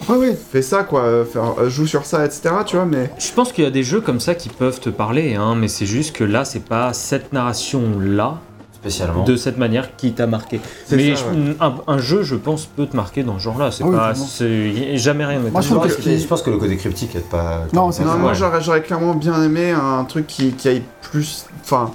Ouais, 0.10 0.18
ouais. 0.18 0.36
fait 0.52 0.62
ça, 0.64 0.84
quoi. 0.84 1.26
faire- 1.32 1.70
joue 1.70 1.86
sur 1.86 2.06
ça, 2.06 2.26
etc., 2.26 2.50
tu 2.66 2.76
vois, 2.76 2.86
mais. 2.86 3.12
Je 3.20 3.32
pense 3.34 3.52
qu'il 3.54 3.64
y 3.64 3.68
a 3.68 3.72
des 3.72 3.84
jeux 3.84 4.02
comme 4.02 4.20
ça 4.20 4.34
qui 4.36 4.50
peuvent 4.50 4.80
te 4.80 4.90
parler, 4.90 5.36
hein, 5.36 5.54
mais 5.56 5.68
c'est 5.68 5.86
juste 5.86 6.16
que 6.16 6.24
là, 6.24 6.44
c'est 6.44 6.66
pas 6.66 6.92
cette 6.94 7.32
narration-là, 7.34 8.40
Spécialement. 8.74 9.24
de 9.26 9.36
cette 9.36 9.60
manière, 9.60 9.96
qui 9.96 10.14
t'a 10.14 10.26
marqué. 10.26 10.60
C'est 10.88 10.96
Mais 10.96 11.16
ça, 11.16 11.26
je- 11.32 11.50
ouais. 11.52 11.56
un, 11.60 11.76
un 11.86 11.98
jeu, 12.00 12.24
je 12.24 12.36
pense, 12.36 12.66
peut 12.66 12.88
te 12.88 12.96
marquer 12.96 13.22
dans 13.22 13.38
ce 13.38 13.44
genre-là. 13.44 13.70
C'est 13.72 13.84
oui, 13.84 13.96
pas, 13.96 14.10
a 14.10 14.96
jamais 14.98 15.24
rien. 15.26 15.40
Moi, 15.40 15.62
je 15.62 15.68
Je 15.70 15.74
pense, 15.76 15.96
que- 15.96 16.18
je 16.18 16.26
pense 16.28 16.42
que 16.42 16.50
le 16.50 16.58
côté 16.58 16.78
cryptique 16.78 17.16
aide 17.16 17.30
pas. 17.30 17.66
Non, 17.74 17.92
c'est 17.92 18.04
Non, 18.04 18.18
moi 18.18 18.34
j'aurais, 18.34 18.62
j'aurais 18.62 18.82
clairement 18.82 19.14
bien 19.14 19.42
aimé 19.44 19.70
un 19.72 20.04
truc 20.06 20.26
qui, 20.26 20.54
qui 20.54 20.68
aille 20.68 20.82
plus. 21.04 21.46
Enfin, 21.64 21.92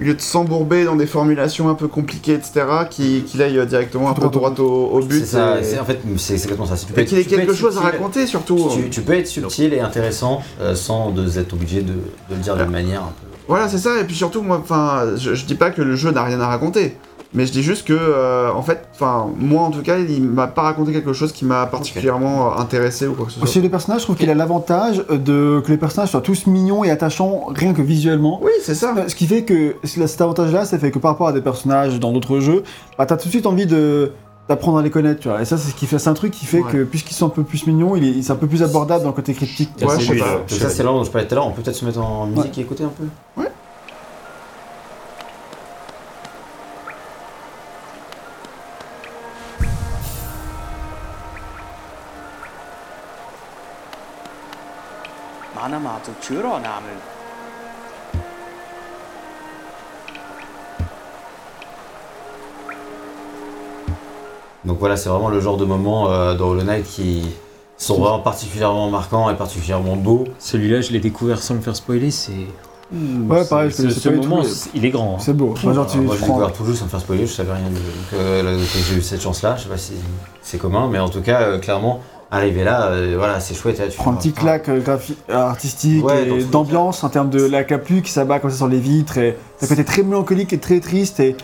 au 0.00 0.04
lieu 0.04 0.14
de 0.14 0.20
s'embourber 0.20 0.84
dans 0.84 0.96
des 0.96 1.06
formulations 1.06 1.68
un 1.68 1.74
peu 1.74 1.86
compliquées, 1.88 2.34
etc., 2.34 2.62
qui- 2.90 3.22
qu'il 3.22 3.40
aille 3.42 3.64
directement 3.66 4.10
un 4.10 4.14
peu 4.14 4.28
Droit 4.28 4.50
droit 4.50 4.64
au, 4.66 4.90
au 4.98 5.00
but. 5.00 5.20
C'est 5.20 5.26
ça, 5.36 5.58
et- 5.60 5.78
en 5.78 5.84
fait, 5.84 6.00
c'est 6.16 6.34
exactement 6.34 6.66
ça. 6.66 6.76
Si 6.76 6.86
tu 6.86 6.92
peux 6.92 7.00
Et 7.00 7.02
être- 7.04 7.08
qu'il 7.10 7.18
ait 7.18 7.22
tu 7.22 7.30
peux 7.30 7.36
quelque 7.36 7.50
être 7.52 7.56
chose 7.56 7.76
à 7.76 7.80
subtil- 7.80 7.92
raconter 7.92 8.26
surtout. 8.26 8.68
Tu, 8.74 8.90
tu 8.90 9.00
peux 9.02 9.12
être 9.14 9.26
subtil 9.28 9.72
et 9.74 9.80
intéressant 9.80 10.42
euh, 10.60 10.74
sans 10.74 11.10
de- 11.10 11.38
être 11.38 11.52
obligé 11.52 11.82
de, 11.82 11.92
de 11.92 11.98
le 12.30 12.36
dire 12.36 12.56
d'une 12.56 12.66
manière 12.70 13.02
un 13.02 13.12
peu. 13.20 13.26
Voilà, 13.48 13.68
c'est 13.68 13.78
ça. 13.78 14.00
Et 14.00 14.04
puis 14.04 14.14
surtout, 14.14 14.40
moi, 14.42 14.58
enfin, 14.62 15.16
je, 15.16 15.34
je 15.34 15.44
dis 15.44 15.56
pas 15.56 15.70
que 15.70 15.82
le 15.82 15.94
jeu 15.96 16.10
n'a 16.10 16.22
rien 16.24 16.40
à 16.40 16.46
raconter. 16.46 16.96
Mais 17.34 17.46
je 17.46 17.52
dis 17.52 17.62
juste 17.62 17.86
que, 17.86 17.94
euh, 17.94 18.52
en 18.52 18.62
fait, 18.62 18.86
enfin, 18.94 19.28
moi 19.38 19.62
en 19.62 19.70
tout 19.70 19.80
cas, 19.80 19.98
il 19.98 20.22
m'a 20.22 20.48
pas 20.48 20.62
raconté 20.62 20.92
quelque 20.92 21.14
chose 21.14 21.32
qui 21.32 21.46
m'a 21.46 21.64
particulièrement 21.66 22.52
euh, 22.52 22.60
intéressé 22.60 23.06
ou 23.06 23.14
quoi 23.14 23.26
que 23.26 23.32
ce 23.32 23.38
soit. 23.38 23.48
Chez 23.48 23.60
les 23.62 23.70
personnages, 23.70 24.00
je 24.00 24.04
trouve 24.04 24.16
qu'il 24.16 24.28
a 24.28 24.34
l'avantage 24.34 25.02
de 25.08 25.62
que 25.64 25.70
les 25.70 25.78
personnages 25.78 26.10
soient 26.10 26.20
tous 26.20 26.46
mignons 26.46 26.84
et 26.84 26.90
attachants, 26.90 27.46
rien 27.48 27.72
que 27.72 27.80
visuellement. 27.80 28.38
Oui, 28.42 28.52
c'est 28.62 28.74
ça. 28.74 28.94
Euh, 28.96 29.08
ce 29.08 29.14
qui 29.14 29.26
fait 29.26 29.44
que 29.44 29.76
cet 29.84 30.20
avantage-là, 30.20 30.66
ça 30.66 30.78
fait 30.78 30.90
que 30.90 30.98
par 30.98 31.12
rapport 31.12 31.28
à 31.28 31.32
des 31.32 31.40
personnages 31.40 31.98
dans 31.98 32.12
d'autres 32.12 32.40
jeux, 32.40 32.64
bah, 32.98 33.06
t'as 33.06 33.16
tout 33.16 33.28
de 33.28 33.30
suite 33.30 33.46
envie 33.46 33.66
d'apprendre 33.66 34.76
à 34.76 34.82
les 34.82 34.90
connaître, 34.90 35.20
tu 35.20 35.28
vois. 35.28 35.40
Et 35.40 35.46
ça, 35.46 35.56
c'est 35.56 35.70
ce 35.70 35.74
qui 35.74 35.86
fait, 35.86 36.06
un 36.06 36.14
truc 36.14 36.32
qui 36.32 36.44
fait 36.44 36.62
que 36.62 36.84
puisqu'ils 36.84 37.14
sont 37.14 37.26
un 37.26 37.30
peu 37.30 37.44
plus 37.44 37.66
mignons, 37.66 37.96
il 37.96 38.22
c'est 38.22 38.32
un 38.32 38.36
peu 38.36 38.46
plus 38.46 38.62
abordable 38.62 39.04
dans 39.04 39.10
le 39.10 39.16
côté 39.16 39.32
cryptique. 39.32 39.70
Ouais, 39.80 39.98
je 39.98 40.04
sais. 40.04 40.58
Ça, 40.58 40.68
c'est 40.68 40.82
là 40.82 40.90
dont 40.90 41.02
je 41.02 41.10
parlais 41.10 41.26
tout 41.26 41.34
à 41.34 41.36
l'heure. 41.36 41.46
On 41.46 41.52
peut 41.52 41.62
peut-être 41.62 41.76
se 41.76 41.86
mettre 41.86 42.00
en 42.00 42.26
musique 42.26 42.58
et 42.58 42.60
écouter 42.60 42.84
un 42.84 42.88
peu. 42.88 43.04
Ouais. 43.40 43.48
Donc 64.64 64.78
voilà, 64.78 64.96
c'est 64.96 65.08
vraiment 65.08 65.28
le 65.28 65.40
genre 65.40 65.56
de 65.56 65.64
moment 65.64 66.10
euh, 66.10 66.34
dans 66.34 66.48
Hollow 66.48 66.62
Knight 66.62 66.86
qui 66.86 67.24
sont 67.76 67.98
vraiment 67.98 68.20
particulièrement 68.20 68.90
marquants 68.90 69.28
et 69.30 69.34
particulièrement 69.34 69.96
beaux. 69.96 70.24
Celui-là, 70.38 70.80
je 70.80 70.92
l'ai 70.92 71.00
découvert 71.00 71.42
sans 71.42 71.54
me 71.54 71.60
faire 71.60 71.76
spoiler, 71.76 72.10
c'est. 72.10 72.32
Ouais, 72.92 73.44
pareil, 73.46 73.70
je 73.70 73.88
ce, 73.88 74.08
moment, 74.10 74.42
il 74.74 74.84
est 74.84 74.90
grand. 74.90 75.14
Hein. 75.14 75.18
C'est 75.18 75.32
beau. 75.32 75.54
Moi, 75.64 75.86
j'ai 75.90 75.98
découvert 75.98 76.52
tout 76.52 76.66
juste 76.66 76.80
sans 76.80 76.84
me 76.84 76.90
faire 76.90 77.00
spoiler, 77.00 77.26
je 77.26 77.32
savais 77.32 77.52
rien 77.54 77.70
du 77.70 77.76
jeu. 77.76 78.42
Donc, 78.42 78.60
j'ai 78.88 78.96
eu 78.96 79.02
cette 79.02 79.22
chance-là, 79.22 79.56
je 79.56 79.62
sais 79.62 79.68
pas 79.68 79.78
si 79.78 79.94
c'est 80.42 80.58
commun, 80.58 80.88
mais 80.92 80.98
en 80.98 81.08
tout 81.08 81.22
cas, 81.22 81.40
euh, 81.42 81.58
clairement, 81.58 82.00
arriver 82.32 82.64
là, 82.64 82.86
euh, 82.88 83.14
voilà, 83.18 83.38
c'est 83.40 83.54
chouette. 83.54 83.78
et 83.78 83.82
là, 83.82 83.88
tu 83.88 83.96
prends 83.98 84.10
un 84.12 84.16
petit 84.16 84.32
claque 84.32 84.68
euh, 84.70 84.80
euh, 85.30 85.34
artistique 85.36 86.04
Ouais, 86.04 86.26
et 86.28 86.44
d'ambiance 86.44 87.04
en 87.04 87.10
termes 87.10 87.30
de 87.30 87.44
la 87.44 87.62
capu 87.62 88.00
qui 88.02 88.10
s'abat 88.10 88.38
comme 88.40 88.50
ça 88.50 88.56
sur 88.56 88.68
les 88.68 88.80
vitres 88.80 89.18
et 89.18 89.36
ça 89.58 89.66
côté 89.66 89.84
très 89.84 90.02
mélancolique 90.02 90.52
et 90.54 90.58
très 90.58 90.80
triste 90.80 91.20
et, 91.20 91.36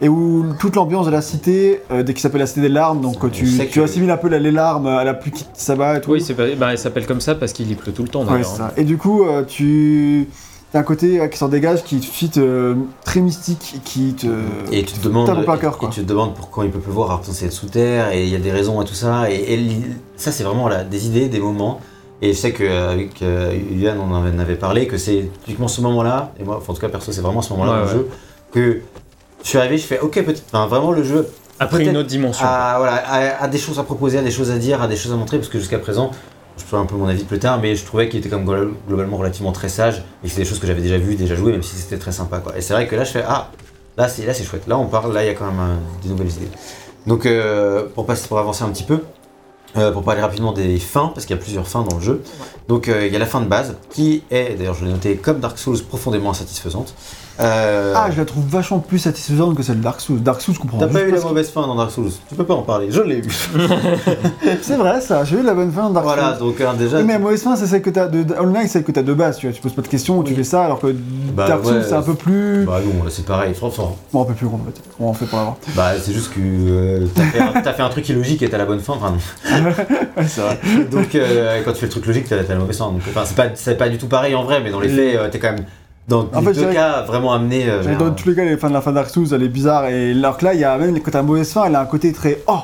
et 0.00 0.08
où 0.08 0.46
toute 0.58 0.76
l'ambiance 0.76 1.04
de 1.04 1.10
la 1.10 1.20
cité, 1.20 1.82
euh, 1.90 2.02
dès 2.02 2.14
qu'il 2.14 2.22
s'appelle 2.22 2.40
la 2.40 2.46
cité 2.46 2.62
des 2.62 2.70
larmes, 2.70 3.02
donc 3.02 3.22
On 3.22 3.28
tu, 3.28 3.44
tu 3.44 3.66
que- 3.66 3.80
assimiles 3.80 4.10
un 4.10 4.16
peu 4.16 4.28
les 4.28 4.50
larmes 4.50 4.86
à 4.86 5.04
la 5.04 5.12
pluie 5.12 5.30
qui 5.30 5.44
s'abat 5.52 5.98
et 5.98 6.00
tout. 6.00 6.12
Oui, 6.12 6.26
bah, 6.58 6.72
il 6.72 6.78
s'appelle 6.78 7.06
comme 7.06 7.20
ça 7.20 7.34
parce 7.34 7.52
qu'il 7.52 7.70
y 7.70 7.74
pleut 7.74 7.92
tout 7.92 8.02
le 8.02 8.08
temps 8.08 8.24
Ouais, 8.24 8.40
hein. 8.40 8.42
ça. 8.42 8.72
Et 8.78 8.84
du 8.84 8.96
coup, 8.96 9.24
euh, 9.24 9.44
tu 9.46 10.26
as 10.74 10.78
un 10.78 10.82
côté 10.82 11.20
euh, 11.20 11.26
qui 11.28 11.38
s'en 11.38 11.48
dégage, 11.48 11.82
qui 11.84 12.00
te 12.00 12.06
fit 12.06 12.30
euh, 12.36 12.74
très 13.04 13.20
mystique, 13.20 13.74
et 13.76 13.78
qui 13.80 14.14
te. 14.14 14.26
Et 14.70 14.84
tu 14.84 14.94
te 14.94 15.04
demandes, 15.04 15.28
à 15.30 15.56
cœur, 15.56 15.74
et- 15.74 15.78
quoi. 15.78 15.88
et 15.88 15.92
tu 15.92 16.02
te 16.02 16.06
demandes 16.06 16.34
pourquoi 16.34 16.64
il 16.64 16.70
peut 16.70 16.78
pleuvoir 16.78 17.10
alors 17.10 17.20
que 17.22 17.26
c'est 17.32 17.50
sous 17.50 17.66
terre 17.66 18.12
et 18.12 18.22
il 18.24 18.28
y 18.28 18.36
a 18.36 18.38
des 18.38 18.52
raisons 18.52 18.78
à 18.80 18.84
tout 18.84 18.94
ça. 18.94 19.30
Et, 19.30 19.68
ça, 20.16 20.32
c'est 20.32 20.44
vraiment 20.44 20.68
là, 20.68 20.84
des 20.84 21.06
idées, 21.06 21.28
des 21.28 21.40
moments. 21.40 21.80
Et 22.22 22.34
je 22.34 22.38
sais 22.38 22.52
qu'avec 22.52 23.22
euh, 23.22 23.56
Yulian, 23.70 23.96
on 23.98 24.12
en 24.14 24.38
avait 24.38 24.56
parlé, 24.56 24.86
que 24.86 24.98
c'est 24.98 25.30
typiquement 25.44 25.68
ce 25.68 25.80
moment-là, 25.80 26.32
et 26.38 26.44
moi, 26.44 26.56
enfin, 26.58 26.72
en 26.72 26.74
tout 26.74 26.80
cas, 26.82 26.90
perso, 26.90 27.12
c'est 27.12 27.22
vraiment 27.22 27.40
ce 27.40 27.50
moment-là 27.54 27.72
Ouais, 27.72 27.78
dans 27.78 27.86
ouais. 27.86 27.92
le 27.94 27.98
jeu, 28.00 28.08
que 28.52 28.80
je 29.42 29.48
suis 29.48 29.56
arrivé, 29.58 29.78
je 29.78 29.84
fais, 29.86 29.98
ok, 30.00 30.22
peut-être, 30.22 30.42
enfin, 30.52 30.66
vraiment, 30.66 30.92
le 30.92 31.02
jeu 31.02 31.26
Après 31.58 31.82
une 31.82 31.96
autre 31.96 32.08
dimension. 32.08 32.44
a, 32.46 32.76
voilà, 32.78 33.48
des 33.48 33.56
choses 33.56 33.78
à 33.78 33.84
proposer, 33.84 34.18
a 34.18 34.22
des 34.22 34.30
choses 34.30 34.50
à 34.50 34.58
dire, 34.58 34.82
a 34.82 34.88
des 34.88 34.96
choses 34.96 35.12
à 35.12 35.16
montrer, 35.16 35.38
parce 35.38 35.48
que 35.48 35.58
jusqu'à 35.58 35.78
présent, 35.78 36.10
je 36.60 36.64
ferai 36.64 36.80
un 36.82 36.86
peu 36.86 36.94
mon 36.96 37.08
avis 37.08 37.24
plus 37.24 37.38
tard, 37.38 37.58
mais 37.60 37.74
je 37.74 37.84
trouvais 37.84 38.08
qu'il 38.08 38.20
était 38.20 38.28
comme 38.28 38.44
glo- 38.44 38.72
globalement 38.86 39.16
relativement 39.16 39.52
très 39.52 39.68
sage, 39.68 40.04
et 40.22 40.28
que 40.28 40.32
c'est 40.32 40.40
des 40.42 40.46
choses 40.46 40.60
que 40.60 40.66
j'avais 40.66 40.82
déjà 40.82 40.98
vues, 40.98 41.16
déjà 41.16 41.34
jouées, 41.34 41.52
même 41.52 41.62
si 41.62 41.74
c'était 41.76 41.98
très 41.98 42.12
sympa. 42.12 42.38
Quoi. 42.38 42.56
Et 42.56 42.60
c'est 42.60 42.74
vrai 42.74 42.86
que 42.86 42.94
là, 42.94 43.04
je 43.04 43.10
fais, 43.12 43.24
ah, 43.26 43.50
là 43.96 44.08
c'est 44.08 44.24
là 44.24 44.34
c'est 44.34 44.44
chouette, 44.44 44.66
là 44.68 44.78
on 44.78 44.86
parle, 44.86 45.12
là 45.12 45.24
il 45.24 45.26
y 45.26 45.30
a 45.30 45.34
quand 45.34 45.46
même 45.46 45.60
euh, 45.60 45.74
des 46.02 46.10
nouvelles 46.10 46.30
idées. 46.30 46.50
Donc 47.06 47.26
euh, 47.26 47.86
pour, 47.94 48.06
passer, 48.06 48.28
pour 48.28 48.38
avancer 48.38 48.62
un 48.62 48.68
petit 48.68 48.84
peu, 48.84 49.00
euh, 49.76 49.90
pour 49.92 50.02
parler 50.02 50.20
rapidement 50.20 50.52
des 50.52 50.78
fins, 50.78 51.10
parce 51.14 51.26
qu'il 51.26 51.34
y 51.34 51.38
a 51.38 51.42
plusieurs 51.42 51.66
fins 51.66 51.82
dans 51.82 51.96
le 51.96 52.02
jeu. 52.02 52.22
Donc 52.68 52.88
il 52.88 53.12
y 53.12 53.16
a 53.16 53.18
la 53.18 53.26
fin 53.26 53.40
de 53.40 53.46
base, 53.48 53.76
qui 53.90 54.22
est, 54.30 54.56
d'ailleurs 54.56 54.74
je 54.74 54.84
l'ai 54.84 54.92
noté, 54.92 55.16
comme 55.16 55.40
Dark 55.40 55.58
Souls, 55.58 55.80
profondément 55.82 56.30
insatisfaisante. 56.30 56.94
Euh, 57.40 57.94
Ah, 57.96 58.10
je 58.10 58.18
la 58.18 58.24
trouve 58.24 58.44
vachement 58.46 58.78
plus 58.80 58.98
satisfaisante 58.98 59.54
que 59.56 59.62
celle 59.62 59.78
de 59.78 59.82
Dark 59.82 60.00
Souls. 60.00 60.20
Dark 60.22 60.40
Souls, 60.40 60.54
je 60.54 60.60
comprends 60.60 60.78
T'as 60.78 60.86
pas 60.88 61.02
eu 61.02 61.10
la 61.10 61.20
mauvaise 61.20 61.50
fin 61.50 61.62
dans 61.62 61.74
Dark 61.74 61.90
Souls, 61.90 62.10
tu 62.28 62.34
peux 62.34 62.44
pas 62.44 62.54
en 62.54 62.62
parler, 62.62 62.88
je 62.90 63.00
l'ai 63.00 63.18
eu. 63.18 63.24
C'est 64.62 64.76
vrai, 64.76 65.00
ça, 65.00 65.24
j'ai 65.24 65.36
eu 65.38 65.42
la 65.42 65.54
bonne 65.54 65.72
fin 65.72 65.88
de 65.88 65.94
Dark 65.94 66.04
voilà, 66.06 66.36
Souls. 66.38 66.48
donc 66.48 66.60
euh, 66.60 66.72
déjà. 66.74 66.98
Oui, 66.98 67.04
mais 67.04 67.14
la 67.14 67.18
mauvaise 67.18 67.42
fin, 67.42 67.56
c'est 67.56 67.66
celle 67.66 67.82
que 67.82 67.90
t'as 67.90 68.08
de 68.08 68.24
Online, 68.38 68.62
c'est 68.62 68.68
celle 68.68 68.84
que 68.84 68.92
t'as 68.92 69.02
de 69.02 69.14
base, 69.14 69.38
tu 69.38 69.46
vois. 69.46 69.54
Tu 69.54 69.60
poses 69.62 69.72
pas 69.74 69.82
de 69.82 69.88
questions, 69.88 70.22
tu 70.22 70.30
Oui. 70.32 70.36
fais 70.36 70.44
ça, 70.44 70.64
alors 70.64 70.80
que 70.80 70.88
Bah, 71.34 71.46
Dark 71.48 71.64
Souls, 71.64 71.74
ouais, 71.76 71.82
c'est 71.82 71.94
un 71.94 72.02
peu 72.02 72.14
plus. 72.14 72.64
Bah 72.64 72.80
non, 72.84 73.04
là 73.04 73.10
c'est 73.10 73.24
pareil, 73.24 73.54
franchement. 73.54 73.96
Bon, 74.12 74.22
un 74.22 74.26
peu 74.26 74.34
plus 74.34 74.46
grand, 74.46 74.56
en 74.58 74.64
fait. 74.66 74.80
On 74.98 75.12
fait 75.14 75.26
pour 75.26 75.38
l'avoir 75.38 75.56
Bah 75.76 75.92
c'est 76.00 76.12
juste 76.12 76.32
que 76.32 76.40
euh, 76.40 77.06
t'as 77.14 77.22
fait, 77.24 77.40
un- 77.40 77.60
t'as 77.62 77.72
fait 77.72 77.82
un 77.82 77.88
truc 77.88 78.08
illogique 78.08 78.42
et 78.42 78.48
t'as 78.50 78.58
la 78.58 78.66
bonne 78.66 78.80
fin, 78.80 78.94
enfin. 78.94 79.14
Ouais, 80.16 80.26
c'est 80.26 80.40
vrai. 80.40 80.58
Donc 80.90 81.14
euh, 81.14 81.60
quand 81.64 81.72
tu 81.72 81.78
fais 81.80 81.86
le 81.86 81.90
truc 81.92 82.06
logique, 82.06 82.26
t'as 82.28 82.36
la 82.42 82.54
mauvaise 82.56 82.76
fin. 82.78 82.86
Donc, 82.86 83.00
enfin, 83.08 83.22
c'est 83.24 83.36
pas, 83.76 83.84
pas 83.84 83.88
du 83.88 83.96
tout 83.98 84.08
pareil 84.08 84.34
en 84.34 84.42
vrai, 84.44 84.60
mais 84.62 84.70
dans 84.70 84.80
les 84.80 84.88
faits, 84.88 85.16
euh, 85.16 85.28
t'es 85.30 85.38
quand 85.38 85.52
même 85.52 85.64
dans 86.10 86.28
En 86.34 86.40
les 86.40 86.46
fait, 86.46 86.52
deux 86.66 86.72
cas 86.72 87.02
vraiment 87.02 87.32
amené. 87.32 87.64
euh, 87.68 87.96
Dans 87.98 88.10
tous 88.10 88.28
les 88.28 88.34
cas, 88.34 88.44
les 88.44 88.56
fins 88.58 88.68
de 88.68 88.74
la 88.74 88.80
fin 88.82 88.92
Dark 88.92 89.08
Souls, 89.08 89.28
elle 89.32 89.42
est 89.42 89.48
bizarre. 89.48 89.86
Et 89.86 90.10
alors 90.12 90.36
que 90.36 90.44
là, 90.44 90.52
il 90.54 90.60
y 90.60 90.64
a 90.64 90.76
même 90.76 90.98
quand 91.00 91.10
t'as 91.10 91.18
la 91.18 91.22
mauvaise 91.24 91.50
fin, 91.52 91.64
elle 91.66 91.74
a 91.76 91.80
un 91.80 91.86
côté 91.86 92.12
très. 92.12 92.42
Oh 92.46 92.58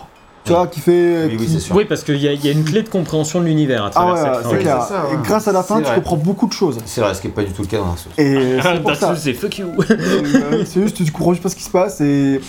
Tu 0.44 0.52
vois, 0.52 0.66
qui 0.66 0.80
fait. 0.80 1.24
Oui, 1.26 1.36
oui, 1.38 1.46
qui- 1.46 1.52
c'est 1.52 1.60
sûr. 1.60 1.74
Oui, 1.74 1.84
parce 1.86 2.02
qu'il 2.04 2.16
y, 2.16 2.26
y 2.26 2.48
a 2.48 2.52
une 2.52 2.64
clé 2.64 2.82
de 2.82 2.88
compréhension 2.88 3.40
de 3.40 3.46
l'univers 3.46 3.84
à 3.84 3.86
Ah 3.86 3.90
travers 3.90 4.14
ouais, 4.14 4.20
cette 4.20 4.36
ouais, 4.36 4.42
fin. 4.42 4.56
oui, 4.56 4.62
clair. 4.62 4.82
ça, 4.82 5.04
ouais. 5.06 5.14
Et 5.14 5.26
grâce 5.26 5.48
à 5.48 5.52
la 5.52 5.62
fin, 5.62 5.76
tu 5.78 5.84
vrai. 5.84 5.94
comprends 5.96 6.16
beaucoup 6.16 6.46
de 6.46 6.52
choses. 6.52 6.78
C'est 6.84 7.00
vrai, 7.00 7.14
ce 7.14 7.20
qui 7.20 7.26
est 7.28 7.30
pas 7.30 7.42
du 7.44 7.52
tout 7.52 7.62
le 7.62 7.68
cas 7.68 7.78
dans 7.78 7.84
Dark 7.86 7.98
Souls. 7.98 8.12
Et 8.18 8.58
Ah, 8.62 8.78
Dark. 8.78 8.96
Souls, 8.96 9.16
c'est 9.16 9.32
fuck 9.34 9.58
you. 9.58 9.66
Euh, 9.90 10.62
C'est 10.66 10.82
juste, 10.82 10.96
tu 11.04 11.10
comprends 11.12 11.32
juste 11.32 11.42
pas 11.42 11.48
ce 11.48 11.56
qui 11.56 11.62
se 11.64 11.70
passe 11.70 12.00
et. 12.00 12.40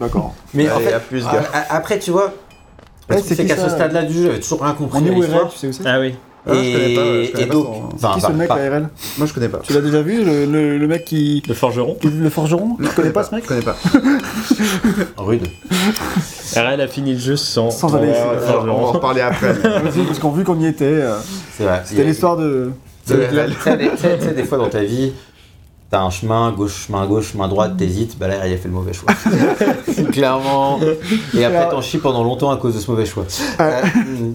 D'accord. 0.00 0.34
Mais 0.54 0.68
en 0.70 0.76
Allez, 0.76 0.84
fait, 0.86 0.92
à 0.92 1.00
plus, 1.00 1.26
a- 1.26 1.32
gars. 1.32 1.44
a- 1.52 1.76
après 1.76 1.98
tu 1.98 2.10
vois, 2.10 2.32
Ouais, 3.08 3.18
c'est 3.24 3.36
qu'à 3.46 3.56
ce 3.56 3.68
stade-là 3.70 4.02
du 4.02 4.12
jeu, 4.12 4.24
j'avais 4.26 4.40
toujours 4.40 4.62
rien 4.62 4.72
compris. 4.74 4.98
On 5.02 5.06
est 5.06 5.10
où 5.16 5.22
tu 5.50 5.56
sais 5.58 5.68
aussi 5.68 5.80
Ah 5.86 6.00
oui. 6.00 6.14
Ah, 6.48 6.52
je 6.54 6.72
connais 6.72 6.94
pas, 6.94 7.04
je 7.04 7.20
Et, 7.22 7.30
connais 7.32 7.42
et 7.44 7.46
pas 7.46 7.52
donc, 7.54 7.64
son- 7.66 7.94
enfin, 7.96 8.14
Qui 8.14 8.20
ce 8.20 8.32
mec, 8.32 8.48
pas- 8.48 8.56
la 8.58 8.70
RL 8.70 8.88
Moi 9.18 9.26
je 9.26 9.32
connais 9.34 9.48
pas. 9.48 9.58
Tu 9.64 9.72
l'as 9.72 9.80
déjà 9.80 10.00
vu, 10.02 10.22
le, 10.24 10.44
le- 10.46 10.78
le 10.78 10.86
mec 10.86 11.04
qui. 11.04 11.42
Le 11.48 11.54
forgeron? 11.54 11.96
qui- 12.00 12.08
Le 12.08 12.30
forgeron? 12.30 12.76
Tu 12.80 12.88
connais 12.90 13.10
pas 13.10 13.24
ce 13.24 13.34
mec? 13.34 13.42
Je 13.44 13.48
connais 13.48 13.62
pas. 13.62 13.76
rude. 15.16 15.46
RL 16.54 16.80
a 16.80 16.88
fini 16.88 17.12
le 17.14 17.18
jeu 17.18 17.36
sans. 17.36 17.70
Sans 17.70 17.94
aller- 17.96 18.06
le 18.08 18.12
on 18.60 18.64
va 18.64 18.72
en 18.72 18.92
reparler 18.92 19.20
après. 19.22 19.54
Parce 20.06 20.18
qu'on 20.20 20.30
vu 20.30 20.44
qu'on 20.44 20.58
y 20.60 20.66
était, 20.66 20.84
euh, 20.84 21.16
C'est 21.56 21.64
vrai. 21.64 21.82
c'était 21.84 22.04
l'histoire 22.04 22.36
de. 22.36 22.70
Tu 23.06 23.14
sais, 23.14 24.34
des 24.34 24.42
fois 24.44 24.58
dans 24.58 24.68
ta 24.68 24.82
vie, 24.82 25.12
t'as 25.90 26.00
un 26.00 26.10
chemin, 26.10 26.50
gauche, 26.52 26.86
chemin 26.86 27.06
gauche, 27.06 27.32
chemin 27.32 27.46
droite, 27.48 27.76
t'hésites, 27.76 28.18
bah 28.18 28.28
là, 28.28 28.46
il 28.46 28.52
a 28.52 28.56
fait 28.56 28.68
le 28.68 28.74
mauvais 28.74 28.92
choix. 28.92 29.12
Clairement. 30.12 30.80
Et 31.34 31.44
après, 31.44 31.58
Alors- 31.58 31.70
t'en 31.70 31.80
chies 31.82 31.98
pendant 31.98 32.24
longtemps 32.24 32.50
à 32.50 32.56
cause 32.56 32.74
de 32.74 32.80
ce 32.80 32.90
mauvais 32.90 33.06
choix. 33.06 33.24
Euh, 33.60 33.82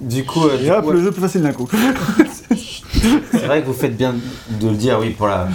du 0.03 0.25
coup, 0.25 0.45
euh, 0.47 0.57
du 0.57 0.65
Et 0.65 0.71
hop, 0.71 0.83
coup, 0.85 0.91
le 0.91 1.01
jeu 1.03 1.11
plus 1.11 1.21
facile 1.21 1.41
d'un 1.41 1.51
coup. 1.53 1.67
c'est 3.31 3.45
vrai 3.45 3.61
que 3.61 3.67
vous 3.67 3.73
faites 3.73 3.95
bien 3.97 4.15
de 4.49 4.67
le 4.67 4.75
dire, 4.75 4.99
oui, 5.01 5.09
pour 5.11 5.27
la, 5.27 5.47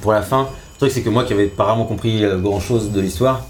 pour 0.00 0.12
la 0.12 0.22
fin. 0.22 0.42
Le 0.74 0.78
truc, 0.78 0.90
c'est 0.92 1.02
que 1.02 1.10
moi 1.10 1.24
qui 1.24 1.32
avais 1.32 1.46
pas 1.46 1.66
vraiment 1.66 1.84
compris 1.84 2.22
grand 2.38 2.60
chose 2.60 2.90
de 2.90 3.00
l'histoire, 3.00 3.42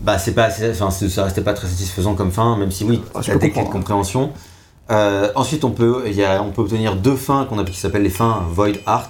bah, 0.00 0.16
c'est 0.18 0.32
pas 0.32 0.44
assez, 0.44 0.70
enfin, 0.70 0.90
c'est- 0.90 1.08
ça 1.08 1.24
restait 1.24 1.40
pas 1.40 1.54
très 1.54 1.66
satisfaisant 1.66 2.14
comme 2.14 2.30
fin, 2.30 2.56
même 2.56 2.70
si 2.70 2.84
oui, 2.84 3.00
Ah, 3.14 3.20
peux 3.20 3.32
des 3.32 3.38
clés 3.38 3.48
de 3.48 3.54
comprendre. 3.54 3.70
compréhension. 3.72 4.30
Euh, 4.90 5.28
ensuite, 5.34 5.64
on 5.64 5.70
peut, 5.70 6.04
il 6.06 6.14
y 6.14 6.24
a, 6.24 6.42
on 6.42 6.50
peut 6.50 6.62
obtenir 6.62 6.96
deux 6.96 7.16
fins 7.16 7.44
qu'on 7.48 7.58
appelle, 7.58 7.74
qui 7.74 7.80
s'appellent 7.80 8.02
les 8.04 8.08
fins 8.10 8.44
Void 8.50 8.76
Art. 8.86 9.08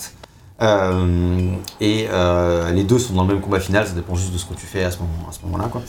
Euh, 0.60 1.52
et 1.80 2.06
euh, 2.10 2.72
les 2.72 2.82
deux 2.84 2.98
sont 2.98 3.14
dans 3.14 3.22
le 3.22 3.28
même 3.34 3.40
combat 3.40 3.60
final, 3.60 3.86
ça 3.86 3.92
dépend 3.94 4.14
juste 4.16 4.32
de 4.32 4.38
ce 4.38 4.44
que 4.44 4.54
tu 4.54 4.66
fais 4.66 4.82
à 4.84 4.90
ce 4.90 4.98
moment-là. 4.98 5.68
quoi. 5.70 5.82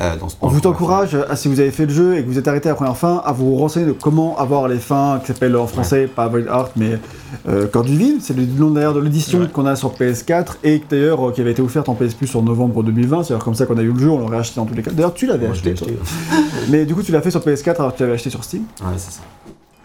Euh, 0.00 0.16
dans 0.16 0.28
ce- 0.28 0.36
On 0.40 0.46
vous 0.46 0.64
encourage, 0.66 1.16
à- 1.28 1.34
si 1.34 1.48
vous 1.48 1.58
avez 1.58 1.72
fait 1.72 1.84
le 1.84 1.92
jeu 1.92 2.16
et 2.16 2.22
que 2.22 2.28
vous 2.28 2.38
êtes 2.38 2.46
arrêté 2.46 2.68
à 2.68 2.72
la 2.72 2.76
première 2.76 2.96
fin, 2.96 3.20
à 3.24 3.32
vous 3.32 3.56
renseigner 3.56 3.84
de 3.84 3.92
comment 3.92 4.38
avoir 4.38 4.68
les 4.68 4.78
fins 4.78 5.18
qui 5.20 5.26
s'appellent 5.26 5.56
en 5.56 5.66
français, 5.66 6.06
pas 6.06 6.28
Void 6.28 6.46
Art, 6.48 6.68
mais 6.76 7.00
euh, 7.48 7.66
Cœur 7.66 7.82
du 7.82 7.96
Vide. 7.96 8.18
C'est 8.22 8.36
le 8.36 8.46
nom 8.46 8.70
d'ailleurs 8.70 8.94
de 8.94 9.00
l'édition 9.00 9.40
Ouais. 9.40 9.48
qu'on 9.48 9.66
a 9.66 9.74
sur 9.74 9.92
PS4 9.92 10.58
et 10.62 10.80
d'ailleurs 10.88 11.28
euh, 11.28 11.32
qui 11.32 11.40
avait 11.40 11.50
été 11.50 11.62
offerte 11.62 11.88
en 11.88 11.94
PS 11.96 12.14
Plus 12.14 12.32
en 12.36 12.42
novembre 12.42 12.84
2020. 12.84 13.24
C'est 13.24 13.30
d'ailleurs 13.30 13.44
comme 13.44 13.56
ça 13.56 13.66
qu'on 13.66 13.76
a 13.76 13.82
eu 13.82 13.92
le 13.92 13.98
jeu, 13.98 14.08
on 14.08 14.20
l'aurait 14.20 14.38
acheté 14.38 14.54
dans 14.60 14.66
tous 14.66 14.74
les 14.74 14.82
cas. 14.84 14.92
D'ailleurs, 14.92 15.14
tu 15.14 15.26
l'avais 15.26 15.48
acheté, 15.48 15.72
acheté. 15.72 15.98
Mais 16.70 16.86
du 16.86 16.94
coup, 16.94 17.02
tu 17.02 17.10
l'as 17.10 17.20
fait 17.20 17.32
sur 17.32 17.40
PS4 17.40 17.80
alors 17.80 17.90
que 17.92 17.96
tu 17.96 18.02
l'avais 18.04 18.14
acheté 18.14 18.30
sur 18.30 18.44
Steam. 18.44 18.62
Ouais, 18.80 18.92
c'est 18.96 19.10
ça. 19.14 19.20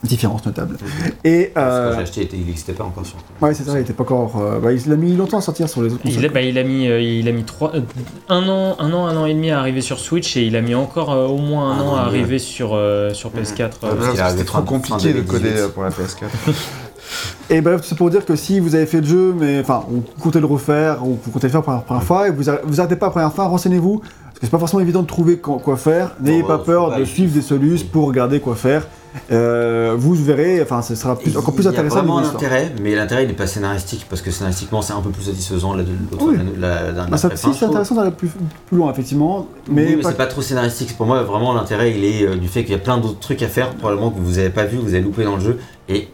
Différence 0.03 0.45
notable. 0.45 0.77
Et. 1.23 1.51
Parce 1.53 1.65
que 1.65 1.69
Euh, 1.81 1.95
j'ai 1.95 2.01
acheté, 2.01 2.29
il 2.33 2.45
n'existait 2.45 2.73
pas 2.73 2.83
encore 2.83 3.05
sur. 3.05 3.15
ouais, 3.41 3.53
c'est 3.53 3.63
ça, 3.63 3.71
il 3.77 3.81
était 3.81 3.93
pas 3.93 4.03
encore. 4.03 4.33
euh, 4.41 4.59
bah, 4.59 4.73
il 4.73 4.91
a 4.91 4.95
mis 4.97 5.15
longtemps 5.15 5.37
à 5.37 5.41
sortir 5.41 5.69
sur 5.69 5.81
les 5.81 5.93
autres 5.93 6.01
Il 6.03 6.11
consoles. 6.11 6.25
a, 6.25 6.29
bah, 6.33 6.41
il 6.41 6.57
a 6.57 6.63
mis, 6.63 6.87
euh, 6.87 6.99
il 7.01 7.27
a 7.27 7.31
mis 7.31 7.43
trois, 7.43 7.73
euh, 7.73 7.81
un 8.27 8.47
an, 8.49 8.75
un 8.79 8.91
an, 8.91 9.05
un 9.07 9.15
an 9.15 9.25
et 9.25 9.33
demi 9.33 9.49
à 9.51 9.59
arriver 9.59 9.79
sur 9.81 9.99
Switch 9.99 10.35
et 10.35 10.43
il 10.45 10.55
a 10.57 10.61
mis 10.61 10.75
encore 10.75 11.11
euh, 11.13 11.27
au 11.27 11.37
moins 11.37 11.71
un 11.71 11.77
Un 11.77 11.81
an 11.81 11.87
an 11.93 11.95
à 11.95 11.99
et 12.03 12.05
arriver 12.07 12.37
sur, 12.39 12.71
euh, 12.73 13.13
sur 13.13 13.29
PS4. 13.31 13.33
Ouais, 13.33 13.39
euh. 13.63 13.69
parce 13.79 13.95
Parce 13.95 14.07
qu'il 14.09 14.17
que 14.17 14.21
arrive 14.21 14.31
c'était 14.37 14.45
trop 14.45 14.61
compliqué 14.63 15.13
de 15.13 15.21
2018. 15.21 15.27
coder 15.31 15.67
pour 15.73 15.83
la 15.83 15.89
PS4. 15.89 16.25
Et 17.49 17.61
bref, 17.61 17.81
c'est 17.83 17.97
pour 17.97 18.09
dire 18.09 18.25
que 18.25 18.35
si 18.35 18.59
vous 18.59 18.75
avez 18.75 18.85
fait 18.85 19.01
le 19.01 19.05
jeu, 19.07 19.35
mais 19.37 19.59
enfin, 19.59 19.83
vous 19.87 20.03
comptez 20.19 20.39
le 20.39 20.45
refaire, 20.47 21.05
ou 21.05 21.19
vous 21.23 21.31
comptez 21.31 21.47
le 21.47 21.51
faire 21.51 21.61
pour 21.61 21.73
la 21.73 21.79
première 21.79 22.03
fois, 22.03 22.27
et 22.27 22.31
vous, 22.31 22.43
vous 22.63 22.79
arrêtez 22.79 22.95
pas 22.95 23.07
la 23.07 23.11
première 23.11 23.33
fois, 23.33 23.45
renseignez-vous, 23.47 23.99
parce 23.99 24.39
que 24.39 24.39
c'est 24.45 24.49
pas 24.49 24.57
forcément 24.57 24.81
évident 24.81 25.01
de 25.01 25.07
trouver 25.07 25.37
quoi, 25.37 25.59
quoi 25.63 25.77
faire. 25.77 26.11
N'ayez 26.21 26.41
Bon, 26.41 26.47
pas 26.47 26.57
peur 26.59 26.97
de 26.97 27.05
suivre 27.05 27.33
des 27.33 27.41
solutions 27.41 27.87
pour 27.91 28.07
regarder 28.07 28.39
quoi 28.39 28.55
faire. 28.55 28.87
Euh, 29.31 29.95
vous 29.97 30.13
verrez, 30.15 30.61
enfin, 30.61 30.81
ce 30.81 30.95
sera 30.95 31.17
plus- 31.17 31.37
encore 31.37 31.53
plus 31.53 31.67
intéressant. 31.67 31.95
Il 31.95 31.97
y 31.97 31.99
a 31.99 32.03
vraiment 32.03 32.17
un 32.19 32.29
intérêt, 32.29 32.71
mais 32.81 32.95
l'intérêt 32.95 33.23
il 33.23 33.27
n'est 33.27 33.33
pas 33.33 33.47
scénaristique 33.47 34.05
parce 34.09 34.21
que 34.21 34.31
scénaristiquement 34.31 34.81
c'est 34.81 34.93
un 34.93 35.01
peu 35.01 35.09
plus 35.11 35.23
satisfaisant 35.23 35.73
la, 35.75 35.83
Oui. 36.19 36.37
la, 36.59 36.91
Bah, 37.07 37.17
si, 37.35 37.53
c'est 37.53 37.65
intéressant 37.65 37.95
d'aller 37.95 38.11
plus, 38.11 38.29
plus 38.67 38.77
loin, 38.77 38.91
effectivement, 38.91 39.47
Mais, 39.69 39.83
mais, 39.85 39.95
mais 39.97 40.01
pas- 40.01 40.09
c'est 40.11 40.17
pas 40.17 40.25
trop 40.25 40.41
scénaristique. 40.41 40.97
Pour 40.97 41.05
moi, 41.05 41.21
vraiment, 41.23 41.53
l'intérêt, 41.53 41.91
il 41.95 42.03
est 42.03 42.25
euh, 42.27 42.35
du 42.35 42.47
fait 42.47 42.63
qu'il 42.63 42.71
y 42.71 42.75
a 42.75 42.79
plein 42.79 42.97
d'autres 42.97 43.19
trucs 43.19 43.41
à 43.43 43.47
faire, 43.47 43.69
probablement 43.75 44.11
que 44.11 44.19
vous 44.19 44.39
avez 44.39 44.49
pas 44.49 44.65
vu, 44.65 44.77
que 44.77 44.81
vous 44.83 44.93
avez 44.93 45.01
loupé 45.03 45.23
dans 45.23 45.35
le 45.35 45.41
jeu. 45.41 45.59
Et 45.89 46.07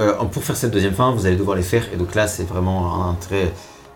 euh, 0.00 0.14
pour 0.32 0.42
faire 0.42 0.56
cette 0.56 0.70
deuxième 0.72 0.94
fin, 0.94 1.10
vous 1.12 1.26
allez 1.26 1.36
devoir 1.36 1.56
les 1.56 1.62
faire. 1.62 1.84
Et 1.92 1.96
donc 1.96 2.14
là, 2.14 2.26
c'est 2.26 2.44
vraiment 2.48 3.04
un 3.04 3.10
intérêt 3.10 3.52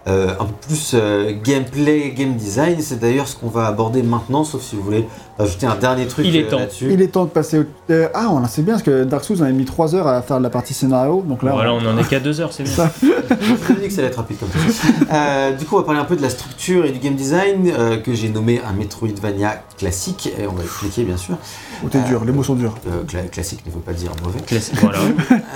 euh, 0.07 0.29
un 0.39 0.45
peu 0.45 0.53
plus 0.69 0.93
euh, 0.95 1.33
gameplay, 1.43 2.11
game 2.17 2.35
design. 2.35 2.77
C'est 2.81 3.01
d'ailleurs 3.01 3.27
ce 3.29 3.37
qu'on 3.37 3.49
va 3.49 3.67
aborder 3.67 4.03
maintenant, 4.03 4.45
sauf 4.45 4.63
si 4.63 4.77
vous 4.77 4.83
voulez 4.83 5.07
ajouter 5.39 5.67
un 5.67 5.75
dernier 5.75 6.07
truc 6.07 6.25
Il 6.27 6.37
est 6.37 6.45
euh, 6.45 6.51
temps. 6.51 6.59
là-dessus. 6.61 6.93
il 6.93 7.03
est 7.03 7.09
temps 7.09 7.25
de 7.25 7.31
passer 7.31 7.59
au... 7.59 7.65
euh, 7.91 8.09
ah, 8.15 8.29
on 8.31 8.47
sait 8.47 8.63
bien, 8.63 8.75
parce 8.75 8.85
que 8.85 9.03
Dark 9.05 9.25
Souls, 9.25 9.39
on 9.41 9.43
avait 9.45 9.53
mis 9.53 9.65
3 9.65 9.95
heures 9.97 10.07
à 10.07 10.23
faire 10.23 10.39
la 10.39 10.51
partie 10.51 10.75
scénario, 10.75 11.25
donc 11.27 11.43
là... 11.43 11.53
Voilà, 11.53 11.73
on- 11.75 11.79
on 11.85 11.87
en 11.95 11.99
est 11.99 12.07
qu'à 12.09 12.21
deux 12.21 12.41
heures, 12.41 12.53
c'est 12.53 12.63
bien. 12.63 12.73
Je 13.03 13.07
vous 13.55 13.73
ai 13.73 13.81
dit 13.83 13.89
que 13.89 13.93
ça 13.93 13.99
allait 14.01 14.09
être 14.09 14.17
rapide 14.19 14.37
comme 14.39 14.49
ça. 14.51 14.89
Euh, 15.13 15.53
du 15.57 15.65
coup, 15.65 15.75
on 15.75 15.79
va 15.79 15.85
parler 15.85 16.01
un 16.01 16.05
peu 16.05 16.15
de 16.17 16.23
la 16.23 16.31
structure 16.31 16.85
et 16.85 16.91
du 16.93 16.99
game 17.01 17.15
design 17.15 17.69
euh, 17.77 17.97
que 17.97 18.15
j'ai 18.15 18.29
nommé 18.29 18.61
un 18.65 18.73
Metroidvania 18.75 19.63
classique. 19.77 20.31
Et 20.39 20.47
on 20.47 20.53
va 20.53 20.63
expliquer, 20.63 21.03
bien 21.03 21.17
sûr. 21.17 21.37
Oh, 21.85 21.89
t'es 21.91 22.01
dur, 22.03 22.25
les 22.25 22.33
mots 22.33 22.43
sont 22.45 22.55
durs. 22.55 22.75
Euh, 22.87 23.03
cla- 23.05 23.29
classique 23.29 23.67
ne 23.67 23.73
veut 23.73 23.81
pas 23.81 23.93
dire 23.93 24.13
mauvais. 24.25 24.39
Classique, 24.41 24.77
voilà. 24.81 24.99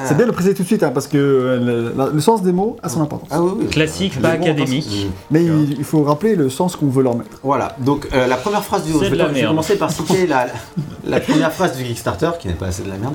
C'est 0.06 0.16
bien 0.16 0.24
de 0.26 0.30
le 0.30 0.32
préciser 0.32 0.54
tout 0.54 0.62
de 0.62 0.66
suite, 0.66 0.82
hein, 0.82 0.90
parce 0.92 1.06
que 1.06 1.16
euh, 1.18 1.60
le, 1.92 1.94
la- 1.96 2.10
le 2.10 2.20
sens 2.20 2.42
des 2.42 2.52
mots 2.52 2.76
a 2.82 2.88
son 2.88 3.00
importance. 3.02 3.28
Ah 3.32 3.40
oui, 3.42 3.52
oui. 3.60 3.66
Classique, 3.68 4.14
Euh, 4.18 4.22
pas 4.22 4.36
académique. 4.42 5.06
Mm. 5.06 5.10
Mais 5.30 5.44
il, 5.44 5.78
il 5.78 5.84
faut 5.84 6.02
rappeler 6.02 6.34
le 6.34 6.48
sens 6.50 6.76
qu'on 6.76 6.88
veut 6.88 7.02
leur 7.02 7.16
mettre. 7.16 7.38
Voilà, 7.42 7.76
donc 7.78 8.08
euh, 8.12 8.26
la 8.26 8.36
première 8.36 8.64
phrase 8.64 8.84
du. 8.84 8.92
C'est 8.92 9.06
Je 9.06 9.10
de 9.10 9.16
vais, 9.16 9.28
je 9.28 9.34
vais 9.34 9.46
commencer 9.46 9.76
par 9.76 9.90
citer 9.90 10.26
la, 10.26 10.46
la 11.04 11.20
première 11.20 11.52
phrase 11.52 11.76
du 11.76 11.84
Kickstarter, 11.84 12.30
qui 12.38 12.48
n'est 12.48 12.54
pas 12.54 12.66
assez 12.66 12.82
de 12.82 12.88
la 12.88 12.96
merde, 12.96 13.14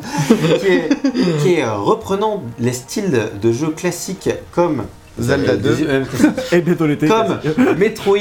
qui 0.59 0.67
est, 0.67 0.89
qui 1.41 1.53
est, 1.55 1.63
euh, 1.63 1.75
reprenant 1.75 2.43
les 2.59 2.73
styles 2.73 3.19
de 3.41 3.51
jeux 3.51 3.69
classiques 3.71 4.29
comme. 4.51 4.83
Zelda 5.19 5.57
2. 5.57 5.77
Euh, 5.87 6.03
Et 6.51 6.61
bientôt 6.61 6.87
l'été. 6.87 7.07
comme 7.07 7.37
Metroid, 7.77 8.17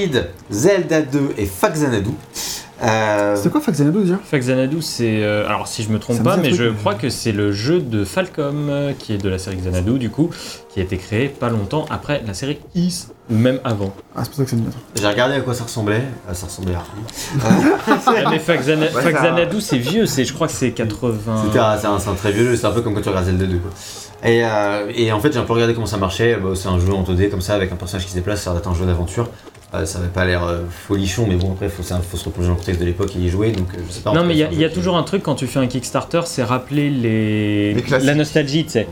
Zelda 0.51 1.01
2 1.01 1.31
et 1.39 1.47
Faxanadu. 1.47 2.11
Euh, 2.83 3.37
C'est 3.37 3.51
quoi 3.51 3.61
Faxanadu 3.61 4.01
déjà 4.03 4.19
Faxanadu, 4.25 4.83
c'est. 4.83 5.23
euh, 5.23 5.47
alors, 5.47 5.69
si 5.69 5.83
je 5.83 5.89
me 5.91 5.99
trompe 5.99 6.17
Ça 6.17 6.23
pas, 6.25 6.37
mais 6.37 6.49
truc, 6.49 6.55
je 6.55 6.65
mais- 6.65 6.75
crois 6.77 6.95
que 6.95 7.09
c'est 7.11 7.33
le 7.33 7.53
jeu 7.53 7.81
de 7.81 8.05
Falcom, 8.05 8.69
euh, 8.69 8.93
qui 8.99 9.13
est 9.15 9.19
de 9.19 9.29
la 9.29 9.39
série 9.39 9.57
Xanadu, 9.57 9.99
du 9.99 10.11
coup, 10.11 10.31
qui 10.69 10.81
a 10.81 10.83
été 10.83 10.97
créé 10.97 11.29
pas 11.29 11.49
longtemps 11.49 11.85
après 11.91 12.23
la 12.27 12.35
série 12.35 12.59
Is, 12.75 13.07
ou 13.31 13.35
même 13.37 13.61
avant. 13.63 13.95
Ah, 14.17 14.21
c'est 14.25 14.31
pour 14.31 14.39
ça 14.39 14.45
que 14.45 14.51
c'est 14.51 14.57
bien. 14.57 14.71
J'ai 15.01 15.07
regardé 15.07 15.35
à 15.37 15.41
quoi 15.41 15.55
ça 15.55 15.65
ressemblait. 15.65 16.03
Euh, 16.29 16.35
ça 16.35 16.47
ressemblait 16.47 16.75
à 16.75 16.79
rien. 16.83 17.39
Ah, 17.87 18.31
mais 18.31 18.39
Faxana- 18.39 18.91
ça- 18.93 19.01
Faxanadu, 19.01 19.61
c'est 19.61 19.79
vieux, 19.79 20.07
c'est, 20.07 20.25
je 20.25 20.33
crois 20.33 20.47
que 20.49 20.53
c'est 20.53 20.73
80. 20.73 21.43
C'était 21.47 21.59
un- 21.59 21.77
C'est 21.79 21.87
un, 21.87 21.99
c'est 21.99 22.09
un 22.11 22.15
très 22.15 22.33
vieux 22.33 22.45
jeu, 22.51 22.57
c'est 22.57 22.67
un 22.67 22.73
peu 22.73 22.81
comme 22.83 22.95
quand 22.95 23.01
tu 23.03 23.09
regardes 23.09 23.27
Zelda 23.27 23.47
2. 23.47 23.59
Quoi. 23.59 23.71
Et, 24.29 24.45
euh, 24.45 24.91
et 24.95 25.11
en 25.13 25.21
fait, 25.21 25.33
j'ai 25.33 25.39
un 25.39 25.45
peu 25.45 25.53
regardé 25.53 25.75
comment 25.75 25.87
ça 25.87 25.97
marchait. 25.97 26.37
Bah, 26.37 26.51
c'est 26.55 26.69
un 26.69 26.79
jeu 26.79 26.93
en 26.93 27.03
2D 27.03 27.29
comme 27.31 27.41
ça, 27.41 27.55
avec 27.55 27.73
un 27.73 27.77
personnage 27.77 28.05
qui 28.05 28.11
se 28.11 28.17
déplace, 28.17 28.43
ça 28.43 28.51
a 28.51 28.53
l'air 28.55 28.63
d'être 28.63 28.71
un 28.71 28.75
jeu 28.75 28.87
d'aventure. 28.87 29.29
Euh, 29.75 29.87
ça 29.87 29.99
avait 30.01 30.09
pas 30.09 30.25
l'air 30.27 30.45
euh, 30.45 30.61
folichon, 30.87 31.25
mais 31.27 31.37
bon, 31.37 31.53
après, 31.53 31.69
faut, 31.71 31.83
un- 31.95 32.01
faut 32.01 32.19
se 32.19 32.27
replonger 32.27 32.49
dans 32.49 32.55
le 32.55 32.61
contexte 32.61 32.81
de 32.81 32.87
l'époque 32.87 33.17
et 33.17 33.21
y 33.21 33.29
jouer, 33.31 33.53
donc 33.53 33.69
euh, 33.75 33.79
je 33.89 33.93
sais 33.93 34.01
pas. 34.03 34.13
Non, 34.13 34.23
mais 34.25 34.35
il 34.35 34.39
y 34.39 34.43
a, 34.43 34.49
il 34.53 34.61
y 34.61 34.71
toujours 34.71 34.97
un 34.99 35.03
truc 35.03 35.23
quand 35.23 35.35
tu 35.35 35.47
fais 35.47 35.61
un 35.61 35.67
Kickstarter, 35.67 36.21
c'est 36.27 36.43
rappeler 36.43 36.91
les... 36.91 37.75
La 38.03 38.15
nostalgie, 38.15 38.65
tu 38.65 38.71
sais. 38.73 38.87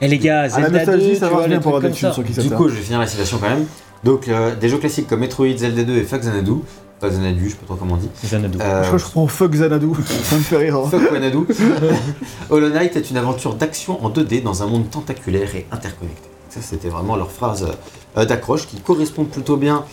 Eh 0.00 0.08
les 0.08 0.18
gars, 0.18 0.40
Ah, 0.40 0.42
la 0.42 0.48
Zelda 0.48 0.68
2, 0.70 0.76
nostalgie, 0.78 1.16
ça 1.16 1.30
marche 1.30 1.42
les 1.44 1.48
bien 1.50 1.60
pour 1.60 1.76
avoir 1.76 1.90
des 1.92 1.96
sur 1.96 2.12
Du 2.22 2.50
coup, 2.50 2.68
je 2.68 2.74
vais 2.74 2.80
finir 2.82 2.98
la 2.98 3.06
citation 3.06 3.38
quand 3.38 3.48
même. 3.48 3.64
Donc, 4.02 4.26
euh, 4.26 4.56
des 4.56 4.68
jeux 4.68 4.78
classiques 4.78 5.06
comme 5.06 5.20
Metroid, 5.20 5.56
Zelda 5.56 5.84
2 5.84 5.96
et 5.98 6.02
Faxanadu. 6.02 6.52
Faxanadu, 7.00 7.44
je 7.44 7.50
sais 7.50 7.56
pas 7.56 7.66
trop 7.66 7.76
comment 7.76 7.94
on 7.94 7.98
dit. 7.98 8.08
Xanadu. 8.24 8.58
Euh, 8.60 8.82
Je 8.82 8.86
crois 8.86 8.98
que 8.98 9.02
je 9.02 9.06
reprends 9.06 9.26
Fuck 9.28 9.52
Xanadu. 9.52 9.86
ça 10.24 10.36
me 10.36 10.40
fait 10.40 10.56
rire. 10.56 10.76
hein. 10.76 10.88
Fuck 10.90 11.12
Wanadu. 11.12 11.38
Hollow 12.50 12.68
Knight 12.70 12.96
est 12.96 13.10
une 13.10 13.16
aventure 13.16 13.54
d'action 13.54 14.04
en 14.04 14.10
2D 14.10 14.42
dans 14.42 14.62
un 14.62 14.66
monde 14.66 14.90
tentaculaire 14.90 15.54
et 15.54 15.66
interconnecté. 15.70 16.28
Ça, 16.48 16.60
c'était 16.60 16.88
vraiment 16.88 17.16
leur 17.16 17.30
phrase 17.30 17.66
euh, 18.16 18.24
d'accroche 18.24 18.66
qui 18.66 18.78
correspond 18.80 19.24
plutôt 19.24 19.56
bien 19.56 19.84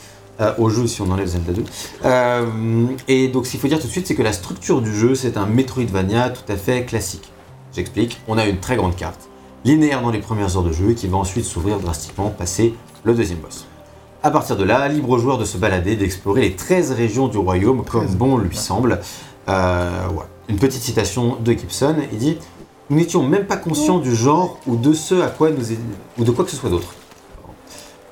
euh, 0.42 0.54
au 0.58 0.70
jeu 0.70 0.88
si 0.88 1.02
on 1.02 1.12
enlève 1.12 1.28
Zelda 1.28 1.54
2. 1.54 1.64
Euh, 2.06 2.86
et 3.08 3.28
donc, 3.28 3.46
ce 3.46 3.52
qu'il 3.52 3.60
faut 3.60 3.68
dire 3.68 3.80
tout 3.80 3.88
de 3.88 3.92
suite, 3.92 4.08
c'est 4.08 4.16
que 4.16 4.24
la 4.24 4.34
structure 4.34 4.82
du 4.82 4.94
jeu, 4.94 5.16
c'est 5.16 5.38
un 5.38 5.46
Metroidvania 5.46 6.30
tout 6.30 6.52
à 6.52 6.58
fait 6.58 6.86
classique. 6.86 7.32
J'explique. 7.74 8.20
On 8.28 8.38
a 8.38 8.46
une 8.46 8.60
très 8.60 8.76
grande 8.76 8.96
carte, 8.96 9.30
linéaire 9.64 10.02
dans 10.02 10.12
les 10.12 10.20
premières 10.20 10.58
heures 10.58 10.64
de 10.64 10.74
jeu, 10.74 10.94
qui 10.94 11.08
va 11.08 11.18
ensuite 11.18 11.46
s'ouvrir 11.46 11.80
drastiquement, 11.80 12.30
passer 12.30 12.74
le 13.04 13.14
deuxième 13.14 13.39
boss. 13.39 13.68
À 14.24 14.30
partir 14.30 14.56
de 14.56 14.64
là, 14.64 14.88
libre 14.88 15.10
au 15.10 15.18
joueur 15.18 15.38
de 15.38 15.46
se 15.46 15.58
balader, 15.58 15.96
d'explorer 15.96 16.42
les 16.42 16.56
13 16.56 16.92
régions 16.92 17.28
du 17.28 17.38
royaume 17.38 17.78
comme 17.78 18.02
13, 18.04 18.18
bon 18.18 18.38
lui 18.38 18.56
semble. 18.56 19.00
Euh. 19.50 19.89
Une 20.50 20.58
petite 20.58 20.82
citation 20.82 21.38
de 21.39 21.54
Gibson, 21.54 21.96
il 22.12 22.18
dit 22.18 22.38
Nous 22.89 22.98
n'étions 22.98 23.24
même 23.24 23.46
pas 23.46 23.56
conscients 23.56 24.00
du 24.00 24.14
genre 24.14 24.60
ou 24.68 24.76
de 24.76 24.92
ce 24.92 25.16
à 25.22 25.28
quoi 25.28 25.50
nous 25.50 25.64
ou 26.18 26.24
de 26.26 26.32
quoi 26.32 26.44
que 26.44 26.52
ce 26.52 26.58
soit 26.58 26.70
d'autre. 26.70 26.94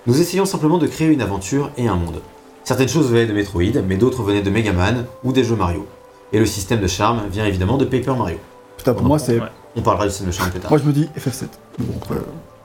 Nous 0.07 0.21
essayons 0.21 0.45
simplement 0.45 0.77
de 0.77 0.87
créer 0.87 1.07
une 1.07 1.21
aventure 1.21 1.71
et 1.77 1.87
un 1.87 1.95
monde. 1.95 2.21
Certaines 2.63 2.87
choses 2.89 3.09
venaient 3.09 3.25
de 3.25 3.33
Metroid, 3.33 3.81
mais 3.87 3.95
d'autres 3.95 4.23
venaient 4.23 4.41
de 4.41 4.49
Mega 4.49 4.73
Man 4.73 5.05
ou 5.23 5.31
des 5.31 5.43
jeux 5.43 5.55
Mario. 5.55 5.85
Et 6.31 6.39
le 6.39 6.45
système 6.45 6.79
de 6.79 6.87
charme 6.87 7.21
vient 7.31 7.45
évidemment 7.45 7.77
de 7.77 7.85
Paper 7.85 8.13
Mario. 8.17 8.37
Putain, 8.77 8.93
pour 8.93 9.05
moi, 9.05 9.19
c'est. 9.19 9.39
Ouais. 9.39 9.47
On 9.75 9.81
parlera 9.81 10.05
du 10.05 10.11
système 10.11 10.27
de 10.29 10.33
charme 10.33 10.51
plus 10.51 10.59
tard. 10.59 10.71
Moi, 10.71 10.79
je 10.79 10.85
me 10.87 10.93
dis 10.93 11.09
FF7. 11.17 11.45
Bon, 11.79 11.93
après, 12.01 12.15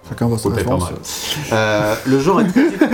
chacun 0.08 0.26
voit 0.26 0.38
son. 0.38 0.52
Euh, 1.52 1.94
le 2.06 2.20
genre 2.20 2.40
est 2.40 2.46
très 2.48 2.66
utile. 2.66 2.88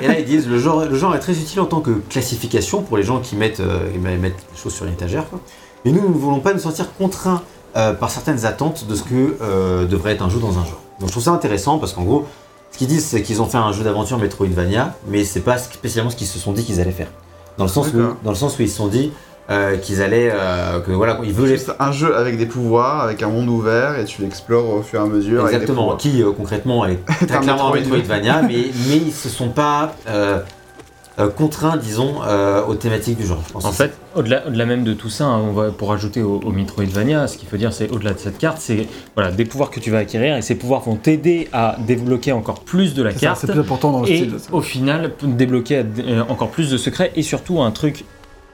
Et 0.00 0.08
là 0.08 0.18
ils 0.18 0.24
disent 0.24 0.48
le 0.48 0.58
genre, 0.58 0.84
le 0.84 0.94
genre 0.96 1.14
est 1.14 1.18
très 1.20 1.32
utile 1.32 1.60
en 1.60 1.66
tant 1.66 1.80
que 1.80 1.90
classification 2.08 2.82
pour 2.82 2.96
les 2.96 3.02
gens 3.02 3.20
qui 3.20 3.36
mettent, 3.36 3.60
euh, 3.60 3.88
mettent 3.98 4.22
les 4.52 4.58
choses 4.60 4.74
sur 4.74 4.86
une 4.86 4.92
étagère. 4.92 5.28
quoi. 5.28 5.40
Et 5.84 5.92
nous, 5.92 6.00
nous 6.00 6.08
ne 6.08 6.14
voulons 6.18 6.40
pas 6.40 6.52
nous 6.52 6.58
sentir 6.60 6.92
contraints 6.94 7.42
euh, 7.76 7.92
par 7.94 8.10
certaines 8.10 8.44
attentes 8.44 8.86
de 8.86 8.94
ce 8.94 9.02
que 9.02 9.36
euh, 9.40 9.86
devrait 9.86 10.12
être 10.12 10.22
un 10.22 10.28
jeu 10.28 10.38
dans 10.40 10.58
un 10.58 10.64
genre. 10.64 10.80
Donc 11.00 11.08
je 11.08 11.12
trouve 11.12 11.24
ça 11.24 11.30
intéressant 11.32 11.78
parce 11.78 11.92
qu'en 11.92 12.02
gros, 12.02 12.26
ce 12.72 12.78
qu'ils 12.78 12.88
disent 12.88 13.04
c'est 13.04 13.22
qu'ils 13.22 13.42
ont 13.42 13.46
fait 13.46 13.58
un 13.58 13.72
jeu 13.72 13.84
d'aventure 13.84 14.18
Metroidvania, 14.18 14.94
mais 15.06 15.24
c'est 15.24 15.40
pas 15.40 15.58
spécialement 15.58 16.10
ce 16.10 16.16
qu'ils 16.16 16.26
se 16.26 16.38
sont 16.38 16.52
dit 16.52 16.64
qu'ils 16.64 16.80
allaient 16.80 16.90
faire. 16.90 17.10
Dans 17.58 17.64
le 17.64 17.70
sens 17.70 17.88
où, 17.92 17.98
dans 18.24 18.30
le 18.30 18.36
sens 18.36 18.58
où 18.58 18.62
ils 18.62 18.68
se 18.68 18.76
sont 18.76 18.88
dit 18.88 19.12
euh, 19.50 19.76
qu'ils 19.76 20.00
allaient, 20.00 20.30
euh, 20.32 20.80
que 20.80 20.92
voilà, 20.92 21.18
ils 21.24 21.32
veulent 21.32 21.58
C'est 21.58 21.72
un 21.78 21.92
jeu 21.92 22.16
avec 22.16 22.38
des 22.38 22.46
pouvoirs, 22.46 23.02
avec 23.02 23.22
un 23.22 23.28
monde 23.28 23.48
ouvert, 23.48 23.98
et 23.98 24.04
tu 24.04 24.22
l'explores 24.22 24.68
au 24.70 24.82
fur 24.82 25.00
et 25.00 25.02
à 25.02 25.06
mesure. 25.06 25.40
avec 25.40 25.50
des 25.50 25.62
Exactement, 25.62 25.96
qui 25.96 26.22
euh, 26.22 26.32
concrètement 26.32 26.86
est 26.86 27.04
très 27.26 27.40
clairement. 27.40 27.72
Metroidvania, 27.72 28.42
mais, 28.42 28.70
mais 28.88 28.96
ils 28.96 29.12
se 29.12 29.28
sont 29.28 29.50
pas 29.50 29.94
euh, 31.18 31.28
contraints, 31.28 31.76
disons, 31.76 32.22
euh, 32.24 32.64
aux 32.64 32.74
thématiques 32.74 33.18
du 33.18 33.26
genre. 33.26 33.42
je 33.46 33.52
pense. 33.52 33.64
En 33.64 33.72
fait, 33.72 33.92
au-delà 34.14 34.46
au-delà 34.46 34.64
même 34.64 34.82
de 34.82 34.94
tout 34.94 35.10
ça, 35.10 35.24
hein, 35.26 35.40
on 35.42 35.52
va 35.52 35.70
pour 35.70 35.92
ajouter 35.92 36.22
au, 36.22 36.40
au 36.40 36.50
Metroidvania, 36.50 37.26
ce 37.28 37.36
qu'il 37.36 37.48
faut 37.48 37.56
dire, 37.58 37.72
c'est 37.72 37.90
au-delà 37.90 38.14
de 38.14 38.18
cette 38.18 38.38
carte, 38.38 38.58
c'est 38.58 38.86
voilà 39.14 39.30
des 39.30 39.44
pouvoirs 39.44 39.70
que 39.70 39.80
tu 39.80 39.90
vas 39.90 39.98
acquérir 39.98 40.36
et 40.36 40.42
ces 40.42 40.54
pouvoirs 40.54 40.80
vont 40.80 40.96
t'aider 40.96 41.48
à 41.52 41.76
débloquer 41.86 42.32
encore 42.32 42.60
plus 42.60 42.94
de 42.94 43.02
la 43.02 43.10
C'est 43.10 43.18
ça, 43.18 43.26
carte 43.26 43.40
C'est 43.40 43.50
plus 43.52 43.60
important 43.60 43.92
dans 43.92 44.00
le 44.00 44.10
et 44.10 44.16
style. 44.16 44.34
au 44.52 44.60
final 44.62 45.12
débloquer 45.22 45.84
euh, 45.98 46.22
encore 46.28 46.50
plus 46.50 46.70
de 46.70 46.78
secrets 46.78 47.12
et 47.14 47.22
surtout 47.22 47.60
un 47.60 47.70
truc 47.72 48.04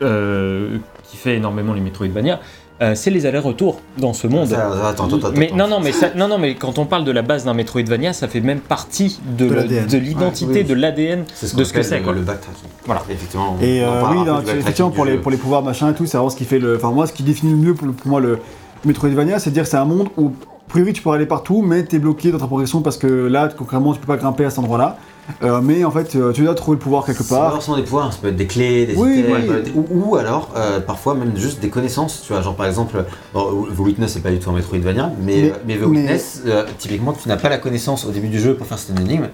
euh, 0.03 0.79
qui 1.05 1.17
fait 1.17 1.37
énormément 1.37 1.75
les 1.75 1.81
Metroidvania, 1.81 2.41
euh, 2.81 2.95
c'est 2.95 3.11
les 3.11 3.27
allers-retours 3.27 3.81
dans 3.99 4.13
ce 4.13 4.27
monde. 4.27 4.47
Ça, 4.49 4.57
ça, 4.57 4.89
attends, 4.89 5.07
attends, 5.07 5.17
attends, 5.17 5.31
mais 5.37 5.47
attends. 5.47 5.57
non, 5.57 5.69
non, 5.69 5.81
mais 5.81 5.93
ça- 5.93 6.11
non, 6.15 6.29
non, 6.29 6.39
mais 6.39 6.55
quand 6.55 6.79
on 6.79 6.85
parle 6.87 7.05
de 7.05 7.11
la 7.11 7.23
base 7.23 7.45
d'un 7.45 7.55
Metroidvania, 7.55 8.13
ça 8.13 8.29
fait 8.29 8.41
même 8.41 8.61
partie 8.61 9.19
de, 9.37 9.47
De 9.47 9.51
le- 9.51 9.57
l'ADN. 9.57 9.87
de 9.87 9.99
l'identité, 9.99 10.53
Ouais, 10.53 10.59
oui. 10.61 10.65
de 10.65 10.75
l'ADN 10.75 11.25
c'est 11.35 11.47
ce 11.49 11.57
de 11.57 11.65
ce 11.65 11.73
que 11.73 11.83
c'est, 11.83 11.99
le- 11.99 12.05
quoi. 12.05 12.13
Le 12.13 12.21
backtracking. 12.21 12.69
Voilà. 12.87 13.03
Effectivement. 13.11 13.57
Et 13.61 13.83
euh, 13.83 14.03
oui, 14.11 14.19
un 14.19 14.25
peu 14.25 14.31
non, 14.31 14.41
effectivement, 14.61 14.91
pour 14.91 15.05
les, 15.05 15.15
jeu. 15.15 15.21
pour 15.21 15.31
les 15.31 15.37
pouvoirs 15.37 15.63
machin 15.63 15.91
et 15.91 15.95
tout, 15.95 16.07
c'est 16.07 16.17
vraiment 16.17 16.31
ce 16.31 16.37
qui 16.37 16.45
fait 16.45 16.59
le. 16.59 16.77
Enfin, 16.77 16.91
moi, 16.93 17.07
ce 17.07 17.13
qui 17.13 17.23
définit 17.23 17.53
le 17.53 17.59
mieux 17.59 17.75
pour, 17.75 17.89
moi 18.05 18.21
le 18.21 18.39
Metroidvania, 18.85 19.39
c'est 19.39 19.51
de 19.51 19.55
dire 19.55 19.65
que 19.65 19.69
c'est 19.69 19.77
un 19.77 19.85
monde 19.85 20.09
où, 20.17 20.29
a 20.29 20.71
priori, 20.71 20.93
tu 20.93 21.03
peux 21.03 21.11
aller 21.11 21.27
partout, 21.27 21.63
mais 21.63 21.83
t'es 21.85 21.99
bloqué 21.99 22.31
dans 22.31 22.39
ta 22.39 22.47
progression 22.47 22.81
parce 22.81 22.97
que 22.97 23.07
là, 23.27 23.49
concrètement, 23.49 23.93
tu 23.93 24.01
peux 24.01 24.07
pas 24.07 24.17
grimper 24.19 24.45
à 24.45 24.51
cet 24.51 24.61
endroit-là. 24.61 24.97
Euh, 25.43 25.61
mais 25.63 25.85
en 25.85 25.91
fait, 25.91 26.15
euh, 26.17 26.33
tu 26.33 26.43
dois 26.43 26.55
trouver 26.55 26.77
le 26.77 26.81
pouvoir 26.81 27.05
quelque 27.05 27.23
part. 27.23 27.53
forcément 27.53 27.77
des 27.77 27.83
pouvoirs, 27.83 28.13
ça 28.13 28.19
peut 28.21 28.29
être 28.29 28.37
des 28.37 28.47
clés, 28.47 28.87
des 28.87 28.95
Oui, 28.97 29.19
items, 29.21 29.49
oui. 29.49 29.63
des- 29.63 29.71
ou, 29.73 29.87
ou 29.91 30.17
alors 30.17 30.51
euh, 30.57 30.81
parfois 30.81 31.15
même 31.15 31.37
juste 31.37 31.61
des 31.61 31.69
connaissances, 31.69 32.23
tu 32.27 32.33
vois, 32.33 32.41
genre 32.43 32.55
par 32.57 32.67
exemple, 32.67 33.05
bon, 33.35 33.65
The 33.65 33.79
Witness 33.79 34.13
c'est 34.15 34.21
pas 34.23 34.31
du 34.31 34.39
tout 34.39 34.51
un 34.51 34.55
Metroidvania, 34.55 35.13
mais, 35.23 35.43
Mais- 35.43 35.53
mais, 35.67 35.77
The 35.79 35.87
Witness, 35.87 36.43
typiquement 36.79 37.13
tu 37.13 37.29
n'as 37.29 37.37
pas 37.37 37.49
la 37.51 37.59
connaissance 37.59 38.05
au 38.07 38.11
début 38.11 38.29
du 38.29 38.41
jeu 38.41 38.55
pour 38.57 38.67
faire 38.67 38.79
cette 38.79 38.99
énigme. 38.99 39.29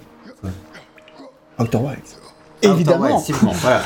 Outer 1.58 1.78
Wilds. 1.78 2.18
Ah, 2.62 2.68
Évidemment. 2.68 3.22
Voilà. 3.42 3.82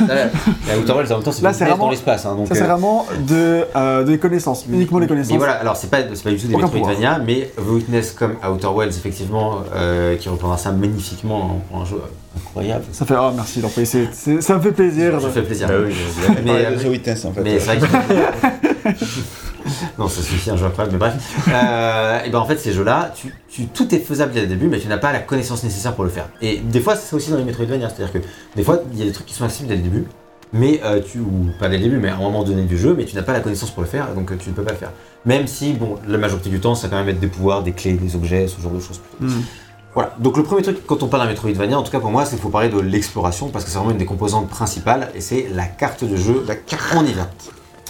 Outer 0.78 0.92
Wilds 0.92 1.12
en 1.12 1.14
même 1.16 1.22
temps 1.24 1.32
c'est 1.32 1.42
vraiment- 1.42 1.84
dans 1.84 1.90
l'espace, 1.90 2.26
hein, 2.26 2.34
donc. 2.36 2.48
Ça, 2.48 2.54
c'est 2.54 2.62
euh, 2.62 2.66
vraiment 2.66 3.06
de, 3.26 3.64
euh, 3.74 4.04
des 4.04 4.18
connaissances, 4.18 4.64
uniquement 4.70 5.00
des 5.00 5.06
connaissances. 5.06 5.32
Mais 5.32 5.38
voilà, 5.38 5.54
alors 5.54 5.76
c'est 5.76 5.90
pas, 5.90 5.98
c'est 6.14 6.22
pas 6.22 6.30
du 6.30 6.36
tout 6.38 6.46
des 6.48 6.54
Aucun 6.54 6.66
Metroidvania, 6.66 7.18
mais 7.24 7.50
The 7.56 7.68
Witness 7.68 8.12
comme 8.12 8.36
Outer 8.48 8.68
Wilds, 8.68 8.96
effectivement, 8.96 9.62
euh, 9.74 10.16
qui 10.16 10.28
reprendra 10.28 10.58
ça 10.58 10.70
magnifiquement 10.72 11.60
pour 11.68 11.80
un 11.80 11.84
jeu 11.84 12.00
incroyable. 12.36 12.84
Ça 12.92 13.04
fait. 13.04 13.14
Ah, 13.16 13.32
merci 13.34 13.62
c'est- 13.84 14.40
Ça 14.40 14.56
me 14.56 14.60
fait 14.60 14.72
plaisir. 14.72 15.20
Ça 15.20 15.28
fait 15.30 15.42
plaisir. 15.42 15.68
Bah 15.68 15.74
oui, 15.84 15.94
mais, 16.44 16.64
euh, 16.66 16.76
The 16.82 16.86
Witness 16.88 17.24
en 17.24 17.32
fait. 17.32 17.40
mais 17.42 17.58
c'est 17.58 17.76
vrai 17.76 17.78
que. 17.78 18.88
non, 19.98 20.08
ça 20.08 20.22
suffit 20.22 20.50
un 20.50 20.56
jeu 20.56 20.66
incroyable, 20.66 20.92
mais 20.94 20.98
bref. 20.98 21.48
Euh, 21.48 22.24
et 22.24 22.30
ben 22.30 22.38
en 22.38 22.44
fait, 22.46 22.56
ces 22.58 22.72
jeux-là, 22.72 23.12
tu, 23.14 23.34
tu- 23.48 23.66
tout 23.66 23.94
est 23.94 23.98
faisable 23.98 24.32
dès 24.32 24.42
le 24.42 24.46
début, 24.46 24.66
mais 24.68 24.78
tu 24.78 24.88
n'as 24.88 24.98
pas 24.98 25.12
la 25.12 25.20
connaissance 25.20 25.62
nécessaire 25.64 25.94
pour 25.94 26.04
le 26.04 26.10
faire. 26.10 26.28
Et 26.42 26.58
des 26.58 26.80
fois, 26.80 26.96
c'est 26.96 27.08
ça 27.08 27.16
aussi 27.16 27.30
dans 27.30 27.36
les 27.36 27.44
Metroidvania, 27.44 27.88
c'est-à-dire 27.88 28.12
que 28.12 28.26
des 28.56 28.62
fois, 28.62 28.80
il 28.92 28.98
y 28.98 29.02
a 29.02 29.04
des 29.06 29.12
trucs 29.12 29.26
qui 29.26 29.34
sont 29.34 29.44
accessibles 29.44 29.68
dès 29.68 29.76
le 29.76 29.82
début, 29.82 30.04
mais 30.52 30.80
euh, 30.84 31.00
tu. 31.00 31.18
ou 31.20 31.48
pas 31.58 31.68
dès 31.68 31.76
le 31.78 31.84
début, 31.84 31.98
mais 31.98 32.08
à 32.08 32.14
un 32.14 32.18
moment 32.18 32.44
donné 32.44 32.62
du 32.62 32.78
jeu, 32.78 32.94
mais 32.96 33.04
tu 33.04 33.14
n'as 33.16 33.22
pas 33.22 33.32
la 33.32 33.40
connaissance 33.40 33.70
pour 33.70 33.82
le 33.82 33.88
faire, 33.88 34.14
donc 34.14 34.30
euh, 34.32 34.36
tu 34.38 34.48
ne 34.50 34.54
peux 34.54 34.62
pas 34.62 34.72
le 34.72 34.78
faire. 34.78 34.92
Même 35.26 35.46
si, 35.46 35.72
bon, 35.74 35.96
la 36.06 36.18
majorité 36.18 36.48
du 36.50 36.60
temps, 36.60 36.74
ça 36.74 36.88
même 36.88 37.08
être 37.08 37.20
des 37.20 37.26
pouvoirs, 37.26 37.62
des 37.62 37.72
clés, 37.72 37.94
des 37.94 38.14
objets, 38.16 38.46
ce 38.48 38.60
genre 38.60 38.72
de 38.72 38.80
choses 38.80 38.98
plutôt. 38.98 39.32
Hmm. 39.32 39.42
Voilà, 39.94 40.14
donc 40.20 40.36
le 40.36 40.42
premier 40.44 40.62
truc 40.62 40.86
quand 40.86 41.02
on 41.02 41.08
parle 41.08 41.24
d'un 41.24 41.28
Metroidvania, 41.30 41.76
en 41.78 41.82
tout 41.82 41.90
cas 41.90 41.98
pour 41.98 42.10
moi, 42.10 42.24
c'est 42.24 42.32
qu'il 42.36 42.42
faut 42.42 42.50
parler 42.50 42.68
de 42.68 42.78
l'exploration 42.78 43.48
parce 43.48 43.64
que 43.64 43.70
c'est 43.70 43.78
vraiment 43.78 43.90
une 43.90 43.98
des 43.98 44.04
composantes 44.04 44.48
principales 44.48 45.08
et 45.14 45.20
c'est 45.20 45.48
la 45.54 45.64
carte 45.64 46.04
de 46.04 46.14
jeu. 46.14 46.44
La 46.46 46.54
carte, 46.54 46.94
on 46.94 47.04
y 47.04 47.12
va. 47.14 47.28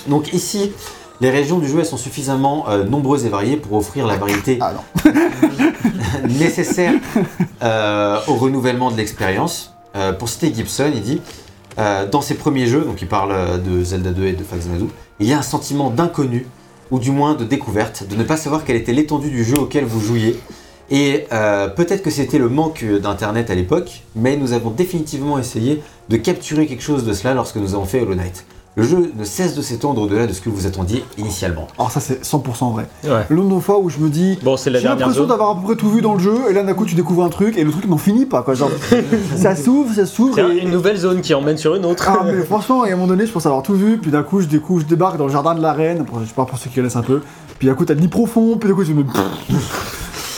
Donc 0.07 0.33
ici, 0.33 0.73
les 1.21 1.31
régions 1.31 1.59
du 1.59 1.69
jeu 1.69 1.81
elles 1.81 1.87
sont 1.87 1.97
suffisamment 1.97 2.69
euh, 2.69 2.85
nombreuses 2.85 3.27
et 3.27 3.29
variées 3.29 3.57
pour 3.57 3.77
offrir 3.77 4.07
la 4.07 4.17
variété 4.17 4.59
Ah 4.61 4.73
nécessaire 6.29 6.95
euh, 7.63 8.19
au 8.29 8.35
renouvellement 8.35 8.91
de 8.91 8.97
l'expérience. 8.97 9.75
Euh, 9.97 10.13
pour 10.13 10.29
citer 10.29 10.53
Gibson, 10.55 10.91
il 10.95 11.03
dit 11.03 11.21
dans 12.11 12.21
ses 12.23 12.35
premiers 12.35 12.67
jeux, 12.67 12.81
donc 12.81 13.03
il 13.03 13.07
parle 13.07 13.63
de 13.63 13.85
Zelda 13.85 14.11
2 14.11 14.25
et 14.25 14.33
de 14.33 14.43
Faxanadu, 14.43 14.87
il 15.21 15.29
y 15.29 15.33
a 15.33 15.39
un 15.39 15.43
sentiment 15.43 15.91
d'inconnu 15.91 16.49
ou 16.91 16.99
du 16.99 17.13
moins 17.13 17.35
de 17.35 17.45
découverte, 17.45 18.03
de 18.09 18.17
ne 18.17 18.25
pas 18.25 18.37
savoir 18.37 18.65
quelle 18.65 18.75
était 18.75 18.93
l'étendue 18.93 19.31
du 19.31 19.45
jeu 19.45 19.57
auquel 19.57 19.85
vous 19.85 20.01
jouiez. 20.01 20.41
Et 20.91 21.27
peut-être 21.77 22.03
que 22.03 22.11
c'était 22.11 22.39
le 22.39 22.49
manque 22.49 22.85
d'internet 22.85 23.49
à 23.51 23.55
l'époque, 23.55 24.03
mais 24.17 24.37
nous 24.37 24.55
avons 24.55 24.71
définitivement 24.71 25.39
essayé 25.39 25.81
de 26.09 26.17
capturer 26.17 26.67
quelque 26.67 26.83
chose 26.83 27.05
de 27.05 27.13
cela 27.13 27.33
lorsque 27.33 27.55
nous 27.55 27.75
avons 27.75 27.85
fait 27.85 28.01
Hollow 28.01 28.17
Knight. 28.17 28.45
Le 28.79 28.85
jeu 28.85 29.13
ne 29.19 29.25
cesse 29.25 29.57
de 29.57 29.61
s'étendre 29.63 30.01
au-delà 30.03 30.27
de 30.29 30.33
ce 30.33 30.41
que 30.41 30.49
vous 30.49 30.67
attendiez 30.67 31.05
initialement. 31.19 31.67
Alors, 31.79 31.91
ça, 31.91 31.99
c'est 31.99 32.23
100% 32.25 32.73
vrai. 32.73 32.87
Ouais. 33.05 33.27
Nombre 33.37 33.57
de 33.57 33.61
fois 33.61 33.81
où 33.81 33.91
je 33.91 33.99
me 33.99 34.09
dis. 34.09 34.39
Bon, 34.45 34.57
c'est 34.57 34.71
la 34.71 34.79
J'ai 34.79 34.87
l'impression 34.87 35.15
zone. 35.23 35.29
d'avoir 35.29 35.51
à 35.51 35.55
peu 35.57 35.63
près 35.67 35.75
tout 35.77 35.91
vu 35.91 36.01
dans 36.01 36.15
le 36.15 36.21
jeu, 36.21 36.35
et 36.49 36.53
là 36.53 36.63
d'un 36.63 36.75
coup 36.75 36.85
tu 36.87 36.95
découvres 36.95 37.25
un 37.25 37.29
truc, 37.29 37.59
et 37.59 37.65
le 37.65 37.73
truc 37.73 37.87
n'en 37.89 37.99
finit 37.99 38.25
pas 38.27 38.43
quoi. 38.43 38.55
Genre, 38.55 38.71
ça 39.37 39.57
s'ouvre, 39.57 39.93
ça 39.93 40.07
s'ouvre. 40.07 40.39
Et- 40.39 40.59
une 40.63 40.71
nouvelle 40.71 40.97
zone 40.97 41.21
qui 41.23 41.35
emmène 41.35 41.57
sur 41.59 41.75
une 41.75 41.85
autre. 41.85 42.05
Ah, 42.09 42.23
mais 42.25 42.43
franchement, 42.45 42.85
et 42.87 42.91
à 42.91 42.93
un 42.93 42.97
moment 42.97 43.09
donné, 43.09 43.27
je 43.27 43.33
pense 43.33 43.47
avoir 43.47 43.63
tout 43.65 43.75
vu, 43.75 43.99
puis 43.99 44.11
d'un 44.13 44.23
coup, 44.23 44.41
je 44.41 44.47
découvre, 44.47 44.81
je 44.81 44.87
débarque 44.87 45.17
dans 45.19 45.27
le 45.27 45.33
jardin 45.33 45.55
de 45.57 45.61
la 45.61 45.73
reine, 45.73 46.05
pour- 46.05 46.21
je 46.21 46.27
sais 46.27 46.35
pas 46.35 46.45
pour 46.45 46.57
ceux 46.59 46.71
qui 46.71 46.77
connaissent 46.77 46.95
un 46.97 47.03
peu, 47.03 47.21
puis 47.59 47.67
d'un 47.67 47.75
coup, 47.75 47.85
t'as 47.85 47.95
le 47.95 48.01
lit 48.01 48.07
profond, 48.09 48.57
puis 48.59 48.69
d'un 48.69 48.77
coup, 48.77 48.85
je 48.85 48.93
me. 48.93 49.03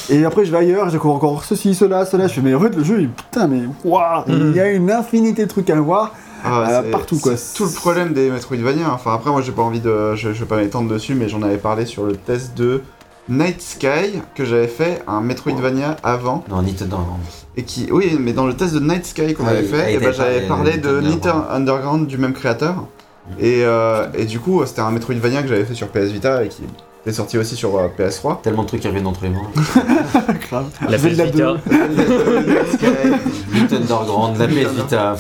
Et 0.08 0.24
après, 0.24 0.44
je 0.44 0.50
vais 0.50 0.58
ailleurs, 0.58 0.86
je 0.88 0.92
découvre 0.94 1.14
encore 1.14 1.44
ceci, 1.44 1.74
cela, 1.74 2.04
cela, 2.04 2.26
je 2.26 2.32
fais, 2.32 2.40
mais 2.40 2.52
en 2.54 2.60
fait, 2.60 2.74
le 2.74 2.82
jeu, 2.82 3.02
il- 3.02 3.08
putain, 3.10 3.46
mais 3.46 3.60
waouh, 3.84 4.24
il 4.26 4.56
y 4.56 4.60
a 4.60 4.70
une 4.72 4.90
infinité 4.90 5.44
de 5.44 5.48
trucs 5.48 5.70
à 5.70 5.80
voir. 5.80 6.12
Ah, 6.44 6.64
Euh, 6.68 6.80
c'est- 6.84 6.90
partout, 6.90 7.18
quoi. 7.18 7.32
tout 7.54 7.64
le 7.64 7.70
problème 7.72 8.12
des 8.12 8.30
Metroidvania. 8.30 8.90
Enfin, 8.92 9.14
après, 9.14 9.30
moi, 9.30 9.42
j'ai 9.42 9.52
pas 9.52 9.62
envie 9.62 9.80
de. 9.80 10.14
Je, 10.14 10.32
je 10.32 10.40
vais 10.40 10.46
pas 10.46 10.56
m'étendre 10.56 10.88
dessus, 10.88 11.14
mais 11.14 11.28
j'en 11.28 11.42
avais 11.42 11.58
parlé 11.58 11.86
sur 11.86 12.04
le 12.04 12.16
test 12.16 12.56
de 12.56 12.82
Night 13.28 13.60
Sky, 13.62 14.20
que 14.34 14.44
j'avais 14.44 14.66
fait 14.68 15.02
un 15.06 15.20
Metroidvania 15.20 15.96
avant. 16.02 16.44
Non, 16.48 16.62
non. 16.62 16.98
Et 17.56 17.62
qui. 17.64 17.88
Oui, 17.92 18.16
mais 18.18 18.32
dans 18.32 18.46
le 18.46 18.54
test 18.54 18.74
de 18.74 18.80
Night 18.80 19.06
Sky 19.06 19.34
qu'on 19.34 19.44
Ah, 19.46 19.50
avait 19.50 19.62
fait, 19.62 19.98
ben, 19.98 20.04
avait 20.06 20.12
j'avais 20.12 20.40
parlé 20.42 20.78
de 20.78 21.00
Niter 21.00 21.32
Underground 21.50 22.06
du 22.06 22.18
même 22.18 22.32
créateur. 22.32 22.84
Et, 23.38 23.62
euh, 23.64 24.06
et 24.14 24.24
du 24.24 24.40
coup, 24.40 24.64
c'était 24.66 24.80
un 24.80 24.90
Metroidvania 24.90 25.42
que 25.42 25.48
j'avais 25.48 25.64
fait 25.64 25.74
sur 25.74 25.86
PS 25.88 26.10
Vita 26.10 26.42
et 26.44 26.48
qui 26.48 26.62
est 27.06 27.12
sorti 27.12 27.38
aussi 27.38 27.54
sur 27.54 27.76
euh, 27.78 27.86
PS3. 27.96 28.40
Tellement 28.42 28.62
de 28.64 28.68
trucs 28.68 28.80
qui 28.80 28.88
reviennent 28.88 29.06
entre 29.06 29.22
les 29.22 29.30
mains. 29.30 29.42
Grave. 30.48 30.66
La 30.88 30.96
PS 30.98 31.04
Vita. 31.04 31.26
2. 31.26 31.56
Night 31.70 32.72
Sky. 32.72 32.86
Nintendo 33.54 33.94
Underground, 33.94 34.38
la 34.38 34.48
PS 34.48 34.72
Vita. 34.74 35.16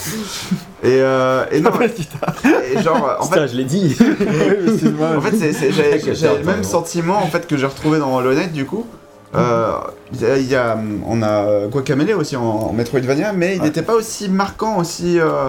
Et, 0.82 0.86
euh, 1.00 1.44
et 1.52 1.60
non, 1.60 1.70
et 1.82 2.82
genre, 2.82 3.16
en 3.20 3.24
fait, 3.26 3.48
je 3.48 3.56
l'ai 3.56 3.64
dit. 3.64 3.96
En 5.16 5.20
fait, 5.20 6.14
j'avais 6.14 6.38
le 6.38 6.44
même 6.44 6.64
sentiment 6.64 7.18
en 7.18 7.26
fait 7.26 7.46
que 7.46 7.56
j'ai 7.56 7.66
retrouvé 7.66 7.98
dans 7.98 8.14
Hollow 8.16 8.32
Knight 8.34 8.52
du 8.52 8.64
coup. 8.64 8.86
Euh, 9.34 9.72
Il 10.12 10.20
y 10.22 10.26
a, 10.26 10.38
y 10.38 10.54
a- 10.56 10.78
on 11.06 11.22
a 11.22 11.66
Guacamelee 11.68 12.14
aussi 12.14 12.34
en, 12.36 12.42
en 12.42 12.72
Metroidvania, 12.72 13.32
mais 13.32 13.54
il 13.56 13.60
Ouais. 13.60 13.66
n'était 13.66 13.82
pas 13.82 13.94
aussi 13.94 14.28
marquant 14.28 14.78
aussi. 14.78 15.20
euh, 15.20 15.48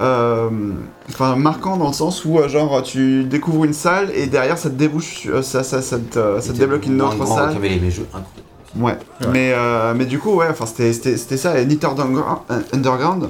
euh, 0.00 0.48
Enfin, 1.10 1.34
marquant 1.36 1.76
dans 1.76 1.88
le 1.88 1.92
sens 1.92 2.24
où, 2.24 2.38
euh, 2.38 2.48
genre, 2.48 2.82
tu 2.82 3.24
découvres 3.24 3.64
une 3.64 3.72
salle 3.72 4.10
et 4.14 4.26
derrière 4.26 4.56
ça 4.56 4.70
te 4.70 4.74
débouche, 4.76 5.26
euh, 5.28 5.42
ça, 5.42 5.62
ça, 5.64 5.82
ça 5.82 5.98
te, 5.98 6.40
ça 6.40 6.52
te 6.52 6.58
débloque 6.58 6.86
une 6.86 7.02
autre 7.02 7.16
grand, 7.16 7.36
salle. 7.36 7.56
Les 7.60 7.90
jeux 7.90 8.06
incroyables. 8.14 8.26
Ouais. 8.76 8.92
Ouais. 9.26 9.32
Mais, 9.32 9.52
euh, 9.52 9.92
mais 9.96 10.04
du 10.06 10.18
coup, 10.20 10.36
ouais, 10.36 10.46
enfin, 10.48 10.64
c'était- 10.66 10.92
c'était 10.92 11.16
c'était 11.16 11.36
ça. 11.36 11.58
Et 11.58 11.66
Niter 11.66 11.88
Underground, 11.88 12.38
euh, 12.50 12.60
Underground, 12.72 13.28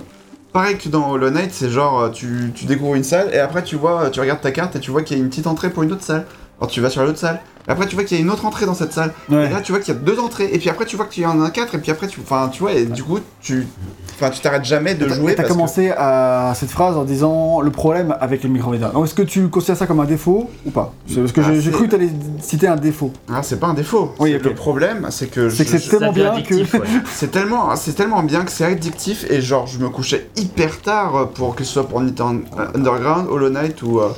pareil 0.53 0.79
que 0.79 0.89
dans 0.89 1.11
Hollow 1.11 1.31
Knight, 1.31 1.53
c'est 1.53 1.71
genre, 1.71 2.01
euh, 2.01 2.09
tu, 2.11 2.53
tu 2.55 2.65
découvres 2.67 2.95
une 2.95 3.05
salle 3.05 3.33
et 3.33 3.39
après 3.39 3.63
tu 3.63 3.77
vois, 3.77 4.11
tu 4.11 4.21
regardes 4.21 4.41
ta 4.41 4.51
carte 4.51 4.77
et 4.77 4.81
tu 4.81 4.91
vois 4.91 5.03
qu'il 5.03 5.17
y 5.17 5.21
a 5.21 5.23
une 5.23 5.31
petite 5.31 5.47
entrée 5.47 5.71
pour 5.71 5.83
une 5.83 5.93
autre 5.93 6.03
salle. 6.03 6.27
Alors 6.61 6.71
tu 6.71 6.81
vas 6.83 6.91
sur 6.91 7.03
l'autre 7.03 7.19
salle, 7.19 7.41
et 7.67 7.71
après 7.71 7.87
tu 7.87 7.95
vois 7.95 8.05
qu'il 8.05 8.19
y 8.19 8.21
a 8.21 8.23
une 8.23 8.31
autre 8.31 8.45
entrée 8.45 8.67
dans 8.67 8.75
cette 8.75 8.93
salle, 8.93 9.13
Ouais. 9.31 9.47
et 9.47 9.49
là 9.49 9.61
tu 9.63 9.73
vois 9.73 9.81
qu'il 9.81 9.95
y 9.95 9.97
a 9.97 10.01
deux 10.01 10.19
entrées, 10.19 10.51
et 10.53 10.59
puis 10.59 10.69
après 10.69 10.85
tu 10.85 10.97
vois 10.97 11.07
qu'il 11.07 11.23
y 11.23 11.27
en 11.27 11.41
a 11.43 11.51
quatre, 11.51 11.75
et 11.75 11.79
puis 11.79 11.91
après 11.91 12.07
tu, 12.07 12.21
enfin 12.23 12.49
tu 12.53 12.61
vois, 12.61 12.73
et 12.75 12.85
du 12.85 13.03
coup 13.03 13.19
tu, 13.41 13.67
enfin 14.15 14.29
tu 14.29 14.41
t'arrêtes 14.41 14.67
jamais 14.67 14.95
de 14.95 15.09
jouer. 15.09 15.35
T'as 15.35 15.45
que- 15.45 15.49
commencé 15.49 15.91
à 15.97 16.53
cette 16.55 16.69
phrase 16.71 16.99
en 16.99 17.05
disant 17.05 17.63
le 17.63 17.71
problème 17.71 18.15
avec 18.21 18.43
les 18.43 18.51
micro 18.51 18.75
Donc 18.77 19.07
est-ce 19.07 19.15
que 19.15 19.23
tu 19.23 19.49
considères 19.49 19.79
ça 19.79 19.87
comme 19.87 20.01
un 20.01 20.05
défaut 20.05 20.51
ou 20.67 20.71
pas? 20.71 20.93
Parce 21.15 21.33
que 21.33 21.41
Ah, 21.43 21.55
j'ai 21.59 21.71
cru 21.71 21.87
que 21.87 21.93
t'allais 21.93 22.11
citer 22.41 22.69
un 22.69 22.77
défaut. 22.77 23.11
Ah, 23.33 23.43
c'est 23.43 23.59
pas 23.59 23.69
un 23.69 23.75
défaut. 23.75 24.13
Oui. 24.19 24.33
Le 24.33 24.55
problème, 24.55 25.07
c'est 25.11 25.29
que 25.31 25.49
C'est 25.49 25.67
je- 25.67 25.73
que 25.73 25.79
c'est 25.79 25.89
tellement 25.97 26.13
bien 26.13 26.43
que. 26.43 26.55
ouais. 26.57 26.67
C'est 27.07 27.31
tellement, 27.31 27.75
c'est 27.77 27.95
tellement 27.95 28.23
bien 28.23 28.45
que 28.45 28.51
c'est 28.53 28.65
addictif 28.67 29.25
et 29.31 29.41
genre 29.41 29.67
je 29.67 29.79
me 29.79 29.89
couchais 29.89 30.29
hyper 30.37 30.83
tard 30.83 31.29
pour 31.35 31.55
que 31.55 31.65
ce 31.65 31.73
soit 31.73 31.89
pour 31.89 32.01
Nintendo 32.03 32.43
Underground, 32.75 33.29
Hollow 33.31 33.49
Knight 33.49 33.81
ou, 33.83 34.01
euh, 34.01 34.09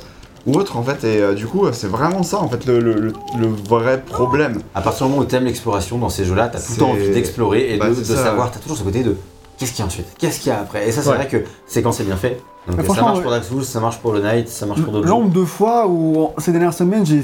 ou 0.45 0.53
autre 0.55 0.77
en 0.77 0.83
fait 0.83 1.03
et 1.05 1.21
euh, 1.21 1.33
du 1.33 1.45
coup 1.47 1.65
c'est 1.71 1.87
vraiment 1.87 2.23
ça 2.23 2.39
en 2.39 2.49
fait 2.49 2.65
le, 2.65 2.79
le- 2.79 2.93
le- 2.99 3.13
le 3.39 3.47
vrai 3.47 4.01
problème. 4.01 4.59
À 4.75 4.81
partir 4.81 5.05
du 5.05 5.11
moment 5.11 5.23
où 5.23 5.25
t'aimes 5.25 5.45
l'exploration 5.45 5.97
dans 5.97 6.09
ces 6.09 6.25
jeux-là, 6.25 6.49
t'as 6.49 6.59
tout 6.59 6.71
le 6.73 6.77
temps 6.77 6.89
envie 6.91 7.09
d'explorer 7.09 7.73
et 7.73 7.77
Bah, 7.77 7.89
de, 7.89 7.95
de 7.95 8.03
savoir, 8.03 8.51
t'as 8.51 8.59
toujours 8.59 8.77
ce 8.77 8.83
côté 8.83 9.03
de 9.03 9.15
qu'est-ce 9.57 9.71
qu'il 9.71 9.79
y 9.79 9.83
a 9.83 9.85
ensuite, 9.85 10.07
qu'est-ce 10.17 10.39
qu'il 10.39 10.49
y 10.51 10.55
a 10.55 10.59
après? 10.59 10.87
Et 10.87 10.91
ça, 10.91 11.01
c'est 11.01 11.09
Ouais. 11.09 11.15
vrai 11.15 11.27
que 11.27 11.37
c'est 11.67 11.81
quand 11.81 11.91
c'est 11.93 12.03
bien 12.03 12.17
fait. 12.17 12.41
Donc 12.67 12.85
ça 12.95 13.01
marche 13.01 13.17
ouais. 13.17 13.21
pour 13.23 13.31
Dark 13.31 13.43
Souls, 13.43 13.63
ça 13.63 13.79
marche 13.79 13.97
pour 13.99 14.11
le 14.13 14.21
Night, 14.21 14.47
ça 14.49 14.65
marche 14.65 14.81
pour 14.81 14.91
d'autres 14.93 15.05
Le 15.05 15.11
jeux. 15.11 15.17
nombre 15.19 15.31
de 15.33 15.43
fois 15.45 15.87
où 15.87 16.29
ces 16.37 16.51
dernières 16.51 16.73
semaines 16.73 17.05
j'ai. 17.05 17.21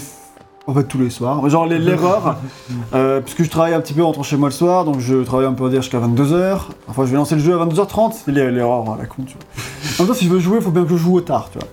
En 0.68 0.74
fait, 0.76 0.84
tous 0.84 1.00
les 1.00 1.10
soirs. 1.10 1.50
Genre 1.50 1.66
l'erreur, 1.66 2.38
euh, 2.94 3.22
puisque 3.22 3.44
je 3.44 3.50
travaille 3.50 3.74
un 3.74 3.82
petit 3.82 3.94
peu 3.94 4.04
en 4.04 4.08
rentrant 4.08 4.22
chez 4.22 4.38
moi 4.38 4.50
le 4.50 4.54
soir, 4.54 4.86
donc 4.86 5.00
je 5.00 5.16
travaille 5.24 5.48
un 5.48 5.54
peu 5.54 5.66
à 5.66 5.70
dire 5.70 5.82
jusqu'à 5.82 5.98
22h. 6.00 6.60
Parfois 6.86 7.06
je 7.06 7.12
vais 7.12 7.18
lancer 7.18 7.34
le 7.36 7.41
jeu 7.41 7.60
à 7.60 7.66
22h30, 7.66 8.14
c'est 8.24 8.32
l'er- 8.32 8.52
l'erreur 8.52 8.82
à 8.91 8.98
la 8.98 9.06
con, 9.08 9.24
tu 9.26 9.34
vois. 9.34 9.64
En 9.98 10.04
même 10.04 10.08
temps, 10.14 10.20
si 10.20 10.26
je 10.26 10.30
veux 10.30 10.40
jouer, 10.40 10.58
il 10.58 10.62
faut 10.64 10.70
bien 10.70 10.84
que 10.84 10.90
je 10.90 10.96
joue 10.98 11.16
au 11.18 11.22
tard, 11.22 11.50
tu 11.52 11.58
vois. 11.58 11.68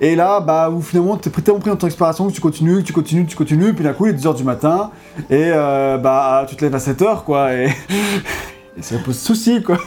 Et 0.00 0.16
là, 0.16 0.40
bah, 0.40 0.70
où 0.70 0.80
finalement, 0.80 1.16
t'es 1.16 1.30
tellement 1.30 1.60
pris 1.60 1.70
dans 1.70 1.76
ton 1.76 1.86
exploration 1.86 2.28
que 2.28 2.32
tu 2.32 2.40
continues, 2.40 2.78
que 2.78 2.86
tu 2.86 2.92
continues, 2.92 3.24
que 3.24 3.30
tu 3.30 3.36
continues, 3.36 3.74
puis 3.74 3.84
d'un 3.84 3.92
coup, 3.92 4.06
il 4.06 4.14
est 4.14 4.18
2h 4.18 4.36
du 4.36 4.44
matin, 4.44 4.90
et 5.30 5.50
euh, 5.52 5.98
bah, 5.98 6.46
tu 6.48 6.56
te 6.56 6.64
lèves 6.64 6.74
à 6.74 6.78
7h, 6.78 7.24
quoi, 7.24 7.54
et. 7.54 7.68
et 8.78 8.82
ça 8.82 8.96
pose 8.98 9.18
souci, 9.18 9.60
quoi. 9.62 9.78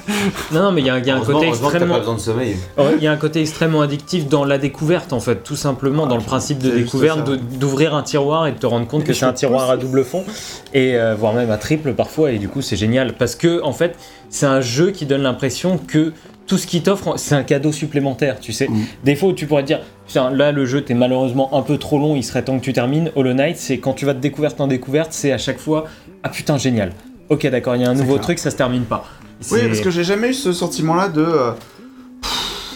Non, 0.51 0.63
non, 0.63 0.71
mais 0.71 0.81
il 0.81 0.87
y 0.87 0.89
a, 0.89 0.99
il 0.99 1.05
y 1.05 1.11
a 1.11 1.15
un 1.15 1.19
côté 1.21 1.45
heureusement 1.45 1.67
que 1.67 1.73
t'as 1.73 1.79
extrêmement. 1.79 1.93
pas 1.93 1.99
besoin 1.99 2.15
de 2.15 2.19
sommeil. 2.19 2.55
Ouais, 2.77 2.95
Il 2.97 3.03
y 3.03 3.07
a 3.07 3.11
un 3.11 3.17
côté 3.17 3.39
extrêmement 3.39 3.81
addictif 3.81 4.27
dans 4.27 4.43
la 4.43 4.57
découverte 4.57 5.13
en 5.13 5.19
fait, 5.19 5.43
tout 5.43 5.55
simplement 5.55 6.07
dans 6.07 6.17
le 6.17 6.23
principe 6.23 6.59
de 6.59 6.71
découverte, 6.71 7.29
d'ouvrir 7.29 7.95
un 7.95 8.03
tiroir 8.03 8.47
et 8.47 8.51
de 8.51 8.57
te 8.57 8.65
rendre 8.65 8.87
compte 8.87 9.03
que 9.03 9.13
c'est 9.13 9.25
un 9.25 9.33
tiroir 9.33 9.69
à 9.69 9.77
double 9.77 10.03
fond 10.03 10.23
et 10.73 10.95
euh, 10.95 11.15
voire 11.15 11.33
même 11.33 11.51
à 11.51 11.57
triple 11.57 11.93
parfois 11.93 12.31
et 12.31 12.37
du 12.37 12.49
coup 12.49 12.61
c'est 12.61 12.75
génial 12.75 13.13
parce 13.13 13.35
que 13.35 13.61
en 13.63 13.73
fait 13.73 13.97
c'est 14.29 14.45
un 14.45 14.61
jeu 14.61 14.91
qui 14.91 15.05
donne 15.05 15.21
l'impression 15.21 15.77
que 15.77 16.13
tout 16.51 16.57
ce 16.57 16.67
qui 16.67 16.81
t'offre 16.83 17.13
c'est 17.15 17.33
un 17.33 17.43
cadeau 17.43 17.71
supplémentaire, 17.71 18.37
tu 18.41 18.51
sais. 18.51 18.67
Mm. 18.67 18.81
Des 19.05 19.15
fois 19.15 19.29
où 19.29 19.33
tu 19.33 19.47
pourrais 19.47 19.61
te 19.61 19.67
dire 19.67 19.79
putain 20.05 20.29
là 20.31 20.51
le 20.51 20.65
jeu 20.65 20.81
t'es 20.81 20.93
malheureusement 20.93 21.57
un 21.57 21.61
peu 21.61 21.77
trop 21.77 21.97
long, 21.97 22.17
il 22.17 22.23
serait 22.25 22.43
temps 22.43 22.59
que 22.59 22.63
tu 22.65 22.73
termines. 22.73 23.09
Hollow 23.15 23.33
Knight 23.33 23.55
c'est 23.55 23.77
quand 23.77 23.93
tu 23.93 24.05
vas 24.05 24.13
de 24.13 24.19
découverte 24.19 24.59
en 24.59 24.67
découverte, 24.67 25.13
c'est 25.13 25.31
à 25.31 25.37
chaque 25.37 25.59
fois 25.59 25.85
ah 26.23 26.29
putain 26.29 26.57
génial. 26.57 26.91
Ok 27.29 27.47
d'accord, 27.47 27.77
il 27.77 27.83
y 27.83 27.85
a 27.85 27.89
un 27.89 27.93
nouveau 27.93 28.15
clair. 28.15 28.23
truc, 28.25 28.39
ça 28.39 28.51
se 28.51 28.57
termine 28.57 28.83
pas. 28.83 29.05
Oui 29.49 29.59
parce 29.65 29.79
que 29.79 29.89
j'ai 29.91 30.03
jamais 30.03 30.31
eu 30.31 30.33
ce 30.33 30.51
sentiment 30.51 30.93
là 30.95 31.07
de 31.07 31.21
euh, 31.21 31.51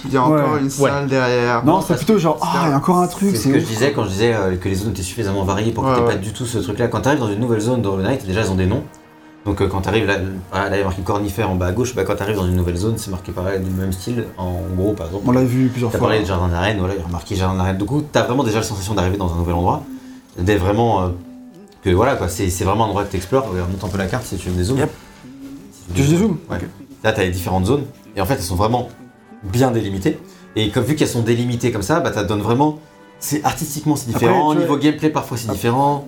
il 0.05 0.13
y 0.13 0.17
a 0.17 0.23
encore 0.23 0.53
Ouais. 0.53 0.61
une 0.61 0.69
salle 0.69 1.07
derrière. 1.07 1.65
Non, 1.65 1.81
c'est 1.81 1.97
plutôt 1.97 2.17
genre, 2.17 2.37
ah, 2.41 2.63
il 2.67 2.69
y 2.69 2.73
a 2.73 2.77
encore 2.77 2.99
un 2.99 3.07
truc, 3.07 3.31
C'est 3.31 3.37
ce 3.37 3.47
que 3.49 3.59
je 3.59 3.65
disais 3.65 3.91
quand 3.91 4.05
je 4.05 4.09
disais 4.09 4.33
euh, 4.33 4.55
que 4.55 4.69
les 4.69 4.75
zones 4.75 4.91
étaient 4.91 5.01
suffisamment 5.01 5.43
variées 5.43 5.71
pour 5.73 5.83
que 5.83 5.89
Ouais, 5.89 5.95
t'aies 5.95 6.01
ouais. 6.03 6.07
pas 6.13 6.15
du 6.15 6.31
tout 6.31 6.45
ce 6.45 6.59
truc-là. 6.59 6.87
Quand 6.87 7.01
t'arrives 7.01 7.19
dans 7.19 7.27
une 7.31 7.39
nouvelle 7.39 7.59
zone 7.59 7.81
dans 7.81 7.93
Hollow 7.95 8.03
Knight, 8.03 8.25
déjà 8.25 8.41
elles 8.41 8.51
ont 8.51 8.55
des 8.55 8.67
noms. 8.67 8.83
Donc 9.45 9.61
euh, 9.61 9.67
quand 9.67 9.81
t'arrives 9.81 10.05
là, 10.07 10.17
voilà, 10.51 10.69
là 10.69 10.75
il 10.77 10.79
y 10.79 10.81
a 10.81 10.85
marqué 10.85 11.01
cornifère 11.03 11.49
en 11.51 11.55
bas 11.55 11.67
à 11.67 11.71
gauche, 11.71 11.93
bah, 11.93 12.03
quand 12.03 12.15
t'arrives 12.15 12.35
dans 12.37 12.47
une 12.47 12.55
nouvelle 12.55 12.77
zone, 12.77 12.95
c'est 12.97 13.11
marqué 13.11 13.31
pareil 13.31 13.59
du 13.63 13.69
même 13.69 13.91
style. 13.91 14.25
En 14.37 14.59
gros, 14.75 14.93
par 14.93 15.05
exemple. 15.07 15.23
On 15.27 15.31
l'a 15.31 15.43
vu 15.43 15.67
plusieurs 15.69 15.91
fois. 15.91 15.99
parlé 15.99 16.21
de 16.21 16.25
jardin 16.25 16.47
d'arène, 16.47 16.79
voilà, 16.79 16.95
il 16.95 17.01
y 17.01 17.03
a 17.03 17.07
marqué 17.07 17.35
jardin 17.35 17.57
d'arène. 17.57 17.77
Du 17.77 17.85
coup, 17.85 18.01
t'as 18.11 18.23
vraiment 18.23 18.43
déjà 18.43 18.57
la 18.57 18.63
sensation 18.63 18.95
d'arriver 18.95 19.17
dans 19.17 19.31
un 19.31 19.37
nouvel 19.37 19.53
endroit. 19.55 19.83
D'être 20.39 20.59
vraiment. 20.59 21.03
euh, 21.03 21.07
que 21.83 21.91
voilà, 21.91 22.15
quoi, 22.15 22.27
c'est 22.27 22.47
vraiment 22.63 22.85
un 22.85 22.87
endroit 22.87 23.03
que 23.03 23.11
t'explores. 23.11 23.47
Regarde, 23.47 23.69
monte 23.71 23.83
un 23.83 23.87
peu 23.87 23.97
la 23.99 24.07
carte 24.07 24.25
si 24.25 24.35
tu 24.37 24.49
veux 24.49 24.55
des 24.57 24.63
zooms. 24.63 24.79
Yep. 24.79 24.89
Si 25.71 25.93
Tu 25.93 26.01
veux 26.01 26.09
des 26.09 26.17
zooms 26.17 26.37
Ouais. 26.49 26.57
Là, 27.03 27.11
t'as 27.13 27.21
les 27.23 27.29
différentes 27.29 27.67
zones. 27.67 27.83
Et 28.15 28.21
en 28.21 28.25
fait, 28.25 28.33
elles 28.33 28.41
sont 28.41 28.55
vraiment 28.55 28.89
bien 29.43 29.69
délimitées. 29.69 30.17
Et 30.55 30.71
comme 30.71 30.83
vu 30.83 30.95
qu'elles 30.95 31.07
sont 31.07 31.21
délimitées 31.21 31.71
comme 31.71 31.83
ça, 31.83 31.99
bah, 31.99 32.11
ça 32.11 32.23
donne 32.23 32.41
vraiment. 32.41 32.79
C'est 33.19 33.43
artistiquement 33.45 33.95
c'est 33.95 34.09
Après, 34.09 34.21
différent, 34.25 34.49
tu 34.51 34.55
vois- 34.57 34.63
niveau 34.65 34.77
gameplay 34.77 35.09
parfois 35.09 35.37
c'est 35.37 35.49
différent, 35.51 36.07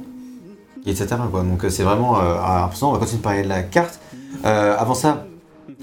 etc. 0.86 1.08
Quoi. 1.32 1.44
Donc 1.44 1.64
euh, 1.66 1.70
c'est 1.70 1.84
vraiment 1.84 2.20
euh, 2.20 2.36
important. 2.42 2.90
On 2.90 2.94
va 2.94 3.00
continuer 3.00 3.20
de 3.20 3.24
parler 3.24 3.44
de 3.44 3.50
la 3.50 3.64
carte. 3.64 4.00
Euh, 4.46 4.76
avant 4.78 4.94
ça, 4.94 5.26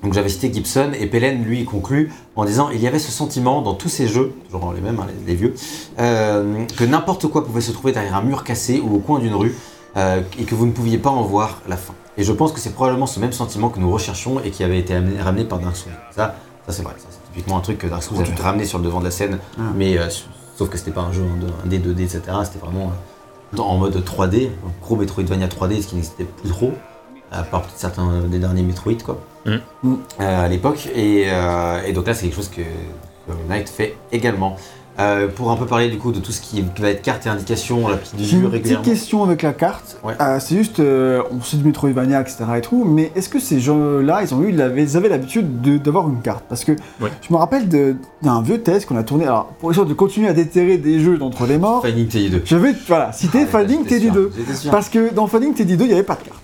donc 0.03 0.12
j'avais 0.12 0.29
cité 0.29 0.53
Gibson 0.53 0.93
et 0.99 1.07
Pellen 1.07 1.43
lui 1.45 1.65
conclut 1.65 2.12
en 2.37 2.45
disant 2.45 2.69
il 2.71 2.81
y 2.81 2.87
avait 2.87 2.99
ce 2.99 3.11
sentiment 3.11 3.62
dans 3.62 3.75
tous 3.75 3.89
ces 3.89 4.07
jeux, 4.07 4.35
toujours 4.51 4.73
les 4.73 4.81
mêmes, 4.81 4.99
hein, 5.01 5.07
les, 5.27 5.33
les 5.33 5.35
vieux, 5.35 5.55
euh, 5.99 6.65
que 6.77 6.85
n'importe 6.85 7.27
quoi 7.29 7.45
pouvait 7.45 7.61
se 7.61 7.73
trouver 7.73 7.93
derrière 7.93 8.15
un 8.16 8.23
mur 8.23 8.45
cassé 8.45 8.81
ou 8.81 8.97
au 8.97 8.99
coin 8.99 9.19
d'une 9.19 9.35
rue 9.35 9.55
euh, 9.97 10.21
et 10.39 10.45
que 10.45 10.55
vous 10.55 10.66
ne 10.66 10.73
pouviez 10.73 10.99
pas 10.99 11.11
en 11.11 11.23
voir 11.23 11.62
la 11.69 11.77
fin. 11.77 11.95
Et 12.16 12.23
je 12.23 12.33
pense 12.33 12.53
que 12.53 12.61
c'est 12.61 12.75
probablement 12.75 13.07
ce 13.07 13.19
même 13.19 13.33
sentiment 13.33 13.71
que 13.71 13.81
nous 13.81 13.91
recherchions 13.91 14.41
et 14.41 14.51
qui 14.51 14.62
avait 14.62 14.79
été 14.79 14.95
amené- 14.95 15.21
ramené 15.21 15.45
par 15.45 15.59
Dark 15.59 15.75
Souls. 15.77 15.93
Ça, 16.15 16.37
ça 16.66 16.73
c'est 16.73 16.83
vrai, 16.83 16.95
c'est 16.99 17.33
typiquement 17.33 17.57
un 17.57 17.61
truc 17.61 17.79
que 17.79 17.87
Dark 17.87 18.03
Souls 18.03 18.19
avait 18.21 18.35
ramené 18.43 18.65
sur 18.66 18.79
le 18.79 18.85
devant 18.85 19.01
de 19.01 19.05
la 19.05 19.11
scène, 19.11 19.39
Ah. 19.59 19.62
mais 19.77 19.99
euh, 19.99 20.09
sauf 20.57 20.69
que 20.69 20.79
c'était 20.79 20.93
pas 20.93 21.01
un 21.03 21.12
jeu 21.12 21.23
en 21.23 21.41
deux- 21.41 21.53
un 21.65 21.66
D, 21.69 21.79
2D, 21.79 22.03
etc. 22.05 22.21
C'était 22.45 22.59
vraiment 22.65 22.87
euh, 22.87 22.91
dans- 23.55 23.66
en 23.66 23.78
mode 23.78 24.02
3D, 24.05 24.51
un 24.66 24.70
gros 24.85 24.97
Metroidvania 24.97 25.48
3D, 25.48 25.81
ce 25.82 25.89
qui 25.89 25.94
n'existait 25.97 26.24
plus 26.24 26.48
trop, 26.51 26.72
à 27.32 27.43
part 27.43 27.62
peut-être 27.62 27.78
certains 27.78 28.20
des 28.22 28.39
derniers 28.39 28.62
Metroid 28.62 28.94
quoi, 29.05 29.18
Mm. 29.47 29.56
Euh, 30.20 30.44
à 30.44 30.48
l'époque. 30.48 30.89
Et, 30.94 31.26
euh, 31.28 31.82
et 31.86 31.93
donc 31.93 32.06
là, 32.06 32.14
c'est 32.14 32.22
quelque 32.26 32.36
chose 32.36 32.48
que, 32.48 32.62
que 32.62 33.32
Knight 33.48 33.68
fait 33.68 33.97
également. 34.12 34.56
Euh, 35.01 35.27
pour 35.27 35.51
un 35.51 35.57
peu 35.57 35.66
parler 35.66 35.89
du 35.89 35.99
coup 35.99 36.12
de 36.12 36.21
tout 36.21 36.31
ce 36.31 36.41
qui 36.41 36.65
va 36.79 36.91
être 36.91 37.03
carte 37.03 37.27
et 37.27 37.29
indication, 37.29 37.89
la 37.89 37.97
petite 37.97 38.15
vue 38.15 38.23
une 38.37 38.41
petite 38.43 38.53
régulièrement. 38.53 38.85
question 38.85 39.25
avec 39.25 39.43
la 39.43 39.53
carte. 39.53 39.99
Ouais. 40.05 40.15
Euh, 40.21 40.39
c'est 40.39 40.57
juste, 40.57 40.79
euh, 40.79 41.21
on 41.33 41.43
sait 41.43 41.57
du 41.57 41.65
Metroidvania, 41.65 42.21
etc. 42.21 42.45
et 42.57 42.61
tout, 42.61 42.85
mais 42.85 43.11
est-ce 43.16 43.29
que 43.29 43.41
ces 43.41 43.59
gens-là, 43.59 44.21
ils 44.23 44.33
ont 44.35 44.43
eu, 44.43 44.51
ils 44.53 44.97
avaient, 44.97 45.09
l'habitude 45.09 45.61
de- 45.62 45.79
d'avoir 45.79 46.09
une 46.09 46.21
carte? 46.21 46.45
Parce 46.49 46.65
que 46.65 46.73
Ouais. 47.01 47.11
je 47.29 47.33
me 47.33 47.39
rappelle 47.39 47.69
de- 47.69 47.97
d'un 48.23 48.41
vieux 48.41 48.61
test 48.62 48.87
qu'on 48.87 48.97
a 48.97 49.03
tourné, 49.03 49.25
alors 49.25 49.47
pour 49.59 49.73
essayer 49.73 49.85
de 49.85 49.95
continuer 49.95 50.29
à 50.29 50.33
déterrer 50.33 50.79
des 50.79 51.01
jeux 51.01 51.19
d'entre 51.19 51.45
les 51.47 51.59
morts, 51.59 51.83
Finding 51.85 52.07
TD2. 52.07 52.43
je 52.45 52.57
vais, 52.57 52.75
voilà, 52.87 53.12
citer 53.12 53.41
Ah, 53.43 53.47
Finding 53.47 53.81
j'étais 53.83 53.99
sûr, 54.01 54.12
TD2. 54.12 54.31
j'étais 54.37 54.55
sûr. 54.55 54.71
Parce 54.71 54.89
que 54.89 55.12
dans 55.12 55.27
Finding 55.27 55.55
TD2, 55.55 55.83
il 55.83 55.89
n'y 55.89 55.93
avait 55.95 56.03
pas 56.05 56.15
de 56.15 56.23
carte. 56.29 56.39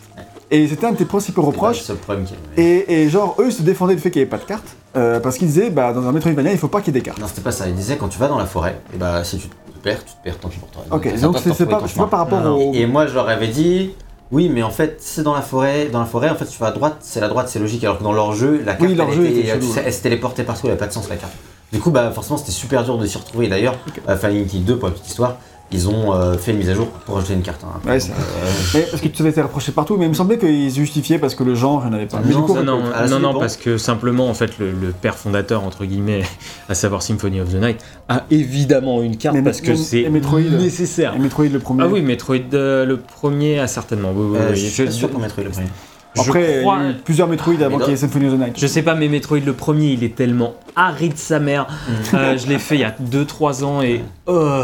Et 0.50 0.66
c'était 0.66 0.86
un 0.86 0.92
de 0.92 0.96
tes 0.96 1.04
principaux 1.04 1.42
C'est 1.42 1.46
reproches. 1.46 1.78
le 1.78 1.84
seul 1.84 1.96
problème 1.96 2.24
qu'il 2.26 2.36
y 2.36 2.38
avait. 2.60 2.68
Et, 2.78 3.02
et 3.04 3.08
genre, 3.08 3.36
eux, 3.38 3.46
ils 3.48 3.52
se 3.52 3.62
défendaient 3.62 3.94
du 3.94 4.00
fait 4.00 4.10
qu'il 4.10 4.20
n'y 4.20 4.24
avait 4.24 4.30
pas 4.36 4.38
de 4.42 4.48
carte. 4.48 4.66
euh, 4.96 5.20
parce 5.20 5.38
qu'ils 5.38 5.46
disaient, 5.48 5.70
bah, 5.70 5.92
dans 5.92 6.06
un 6.06 6.12
Metroidvania, 6.12 6.50
il 6.52 6.58
faut 6.58 6.66
pas 6.68 6.80
qu'il 6.80 6.92
y 6.92 6.96
ait 6.96 7.00
des 7.00 7.04
cartes. 7.04 7.18
Non, 7.20 7.26
c'était 7.28 7.40
pas 7.42 7.52
ça. 7.52 7.68
Il 7.68 7.74
disait 7.74 7.96
quand 7.96 8.08
tu 8.08 8.18
vas 8.18 8.26
dans 8.28 8.38
la 8.38 8.46
forêt, 8.46 8.80
et 8.92 8.96
bah 8.96 9.22
si 9.22 9.38
tu 9.38 9.46
te 9.48 9.54
perds, 9.82 10.04
tu 10.04 10.12
te 10.12 10.24
perds 10.24 10.38
tant 10.40 10.48
pis 10.48 10.58
pour 10.58 10.68
toi. 10.70 10.82
Ok, 10.90 11.08
Ça 11.14 11.20
donc 11.26 11.38
c'est 11.38 11.52
c'est 11.54 11.66
pas, 11.66 11.80
c'est 11.86 11.96
pas 11.96 12.06
par 12.06 12.18
rapport 12.20 12.40
Non, 12.40 12.56
au. 12.70 12.74
Et 12.74 12.86
moi, 12.86 13.06
je 13.06 13.14
leur 13.14 13.28
avais 13.28 13.46
dit, 13.46 13.92
oui, 14.32 14.48
mais 14.52 14.64
en 14.64 14.70
fait, 14.70 14.96
c'est 15.00 15.22
dans 15.22 15.34
la 15.34 15.42
forêt. 15.42 15.86
Dans 15.92 16.00
la 16.00 16.04
forêt, 16.06 16.30
en 16.30 16.34
fait, 16.34 16.46
tu 16.46 16.58
vas 16.58 16.66
à 16.68 16.72
droite, 16.72 16.96
c'est 17.00 17.20
la 17.20 17.28
droite, 17.28 17.48
c'est 17.48 17.60
logique. 17.60 17.84
Alors 17.84 17.98
que 17.98 18.02
dans 18.04 18.12
leur 18.12 18.32
jeu, 18.32 18.60
la 18.66 18.72
carte, 18.74 18.88
Oui, 18.88 18.96
leur 18.96 19.08
elle, 19.08 19.14
jeu 19.14 19.26
était- 19.26 19.40
était 19.48 19.58
tu 19.60 19.66
sais, 19.66 19.82
elle 19.86 19.92
se 19.94 20.02
téléportait 20.02 20.42
partout, 20.42 20.62
elle 20.64 20.72
avait 20.72 20.80
pas 20.80 20.88
de 20.88 20.92
sens 20.92 21.08
la 21.08 21.16
carte. 21.16 21.32
Du 21.72 21.78
coup, 21.78 21.92
bah 21.92 22.10
forcément, 22.12 22.36
c'était 22.36 22.50
super 22.50 22.82
dur 22.82 22.98
de 22.98 23.06
s'y 23.06 23.16
retrouver. 23.16 23.46
Et 23.46 23.48
D'ailleurs, 23.48 23.76
euh, 24.08 24.16
Finding 24.16 24.46
T 24.48 24.58
2, 24.58 24.76
pour 24.76 24.88
la 24.88 24.94
petite 24.94 25.06
histoire, 25.06 25.36
ils 25.72 25.88
ont 25.88 26.12
euh, 26.14 26.34
fait 26.36 26.50
une 26.52 26.58
mise 26.58 26.68
à 26.70 26.74
jour 26.74 26.88
pour 26.88 27.18
ajouter 27.18 27.34
une 27.34 27.42
carte. 27.42 27.62
hein. 27.64 27.80
Ouais, 27.88 28.00
c'est- 28.00 28.08
Donc, 28.08 28.18
euh, 28.18 28.46
Mais 28.74 28.80
parce 28.90 29.00
que 29.02 29.08
tu 29.08 29.22
avais 29.22 29.30
été 29.30 29.40
reproché 29.40 29.72
partout, 29.72 29.96
mais 29.96 30.06
il 30.06 30.08
me 30.08 30.14
semblait 30.14 30.38
qu'ils 30.38 30.72
justifiaient 30.72 31.18
parce 31.18 31.34
que 31.34 31.44
le 31.44 31.54
genre, 31.54 31.82
je 31.84 31.88
n'avais 31.90 32.06
pas. 32.06 32.16
Ah, 32.18 32.22
Mais 32.24 32.32
du 32.32 32.36
non, 32.38 32.46
coup, 32.46 32.54
ça, 32.54 32.62
Non, 32.62 33.18
non, 33.20 33.38
parce 33.38 33.56
que 33.56 33.78
simplement, 33.78 34.28
en 34.28 34.34
fait, 34.34 34.58
le, 34.58 34.72
le 34.72 34.88
père 34.90 35.16
fondateur, 35.16 35.62
entre 35.64 35.84
guillemets, 35.84 36.22
à 36.68 36.74
savoir 36.74 37.02
Symphony 37.02 37.40
of 37.40 37.50
the 37.52 37.60
Night, 37.60 37.78
a 38.08 38.24
évidemment 38.30 39.02
une 39.02 39.16
carte 39.16 39.36
Mais- 39.36 39.42
parce 39.42 39.60
que 39.60 39.74
c'est 39.76 40.08
Metroid 40.10 40.40
nécessaire. 40.40 41.14
Et 41.14 41.18
Metroid 41.18 41.46
le 41.48 41.58
premier. 41.60 41.82
Ah 41.84 41.88
oui, 41.88 42.02
Metroid 42.02 42.36
euh, 42.54 42.84
le 42.84 42.96
premier, 42.98 43.60
ah, 43.60 43.66
certainement. 43.66 44.12
Oui, 44.14 44.26
oui, 44.32 44.38
oui. 44.50 44.56
je 44.56 44.66
suis 44.66 44.84
pas 44.84 44.90
Je- 44.90 44.96
sûr 44.96 45.10
qu'on 45.10 45.18
mettrait 45.20 45.44
le 45.44 45.50
premier. 45.50 45.68
je 46.16 46.20
Après, 46.22 46.58
crois- 46.62 46.78
il 46.80 46.84
y 46.84 46.88
a 46.88 46.90
eu 46.90 46.94
plusieurs 46.94 47.28
Metroid 47.28 47.54
avant 47.62 47.78
qu'il 47.78 47.90
y 47.90 47.92
ait 47.92 47.96
Symphony 47.96 48.26
of 48.26 48.34
the 48.34 48.38
Night. 48.38 48.58
Je 48.58 48.66
sais 48.66 48.82
pas, 48.82 48.96
mais 48.96 49.06
Metroid 49.08 49.38
le 49.38 49.52
premier, 49.52 49.92
il 49.92 50.02
est 50.02 50.16
tellement 50.16 50.54
aride 50.74 51.16
sa 51.16 51.38
mère. 51.38 51.68
Mm. 52.12 52.16
Je 52.38 52.46
l'ai 52.48 52.58
fait 52.58 52.74
il 52.74 52.80
y 52.80 52.84
a 52.84 52.94
2-3 53.00 53.62
ans 53.64 53.80
et. 53.82 54.00
oh. 54.26 54.62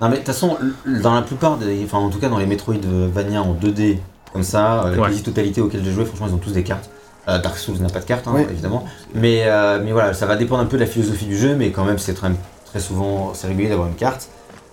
Non 0.00 0.08
mais 0.08 0.14
de 0.14 0.16
toute 0.18 0.26
façon, 0.26 0.56
dans 1.02 1.14
la 1.14 1.22
plupart 1.22 1.56
des, 1.56 1.82
enfin 1.84 1.98
en 1.98 2.08
tout 2.08 2.18
cas 2.18 2.28
dans 2.28 2.38
les 2.38 2.46
Metroidvania 2.46 3.42
en 3.42 3.54
2D 3.54 3.98
comme 4.32 4.42
ça, 4.44 4.84
euh, 4.84 4.90
la 4.94 5.02
Ouais. 5.02 5.08
quasi-totalité 5.08 5.60
auxquelles 5.60 5.84
j'ai 5.84 5.92
joué, 5.92 6.04
franchement 6.04 6.26
ils 6.28 6.34
ont 6.34 6.38
tous 6.38 6.52
des 6.52 6.62
cartes. 6.62 6.88
Euh, 7.28 7.38
Dark 7.40 7.58
Souls 7.58 7.76
n'a 7.80 7.88
pas 7.88 8.00
de 8.00 8.04
carte, 8.04 8.26
hein, 8.28 8.32
Oui. 8.34 8.42
évidemment. 8.50 8.84
Mais, 9.14 9.42
euh, 9.46 9.80
mais 9.84 9.92
voilà, 9.92 10.14
ça 10.14 10.24
va 10.26 10.36
dépendre 10.36 10.62
un 10.62 10.66
peu 10.66 10.76
de 10.78 10.82
la 10.84 10.88
philosophie 10.88 11.26
du 11.26 11.36
jeu, 11.36 11.54
mais 11.56 11.70
quand 11.72 11.84
même 11.84 11.98
c'est 11.98 12.14
très, 12.14 12.30
très 12.64 12.80
souvent 12.80 13.32
c'est 13.34 13.48
régulier 13.48 13.68
d'avoir 13.70 13.88
une 13.88 13.94
carte. 13.96 14.28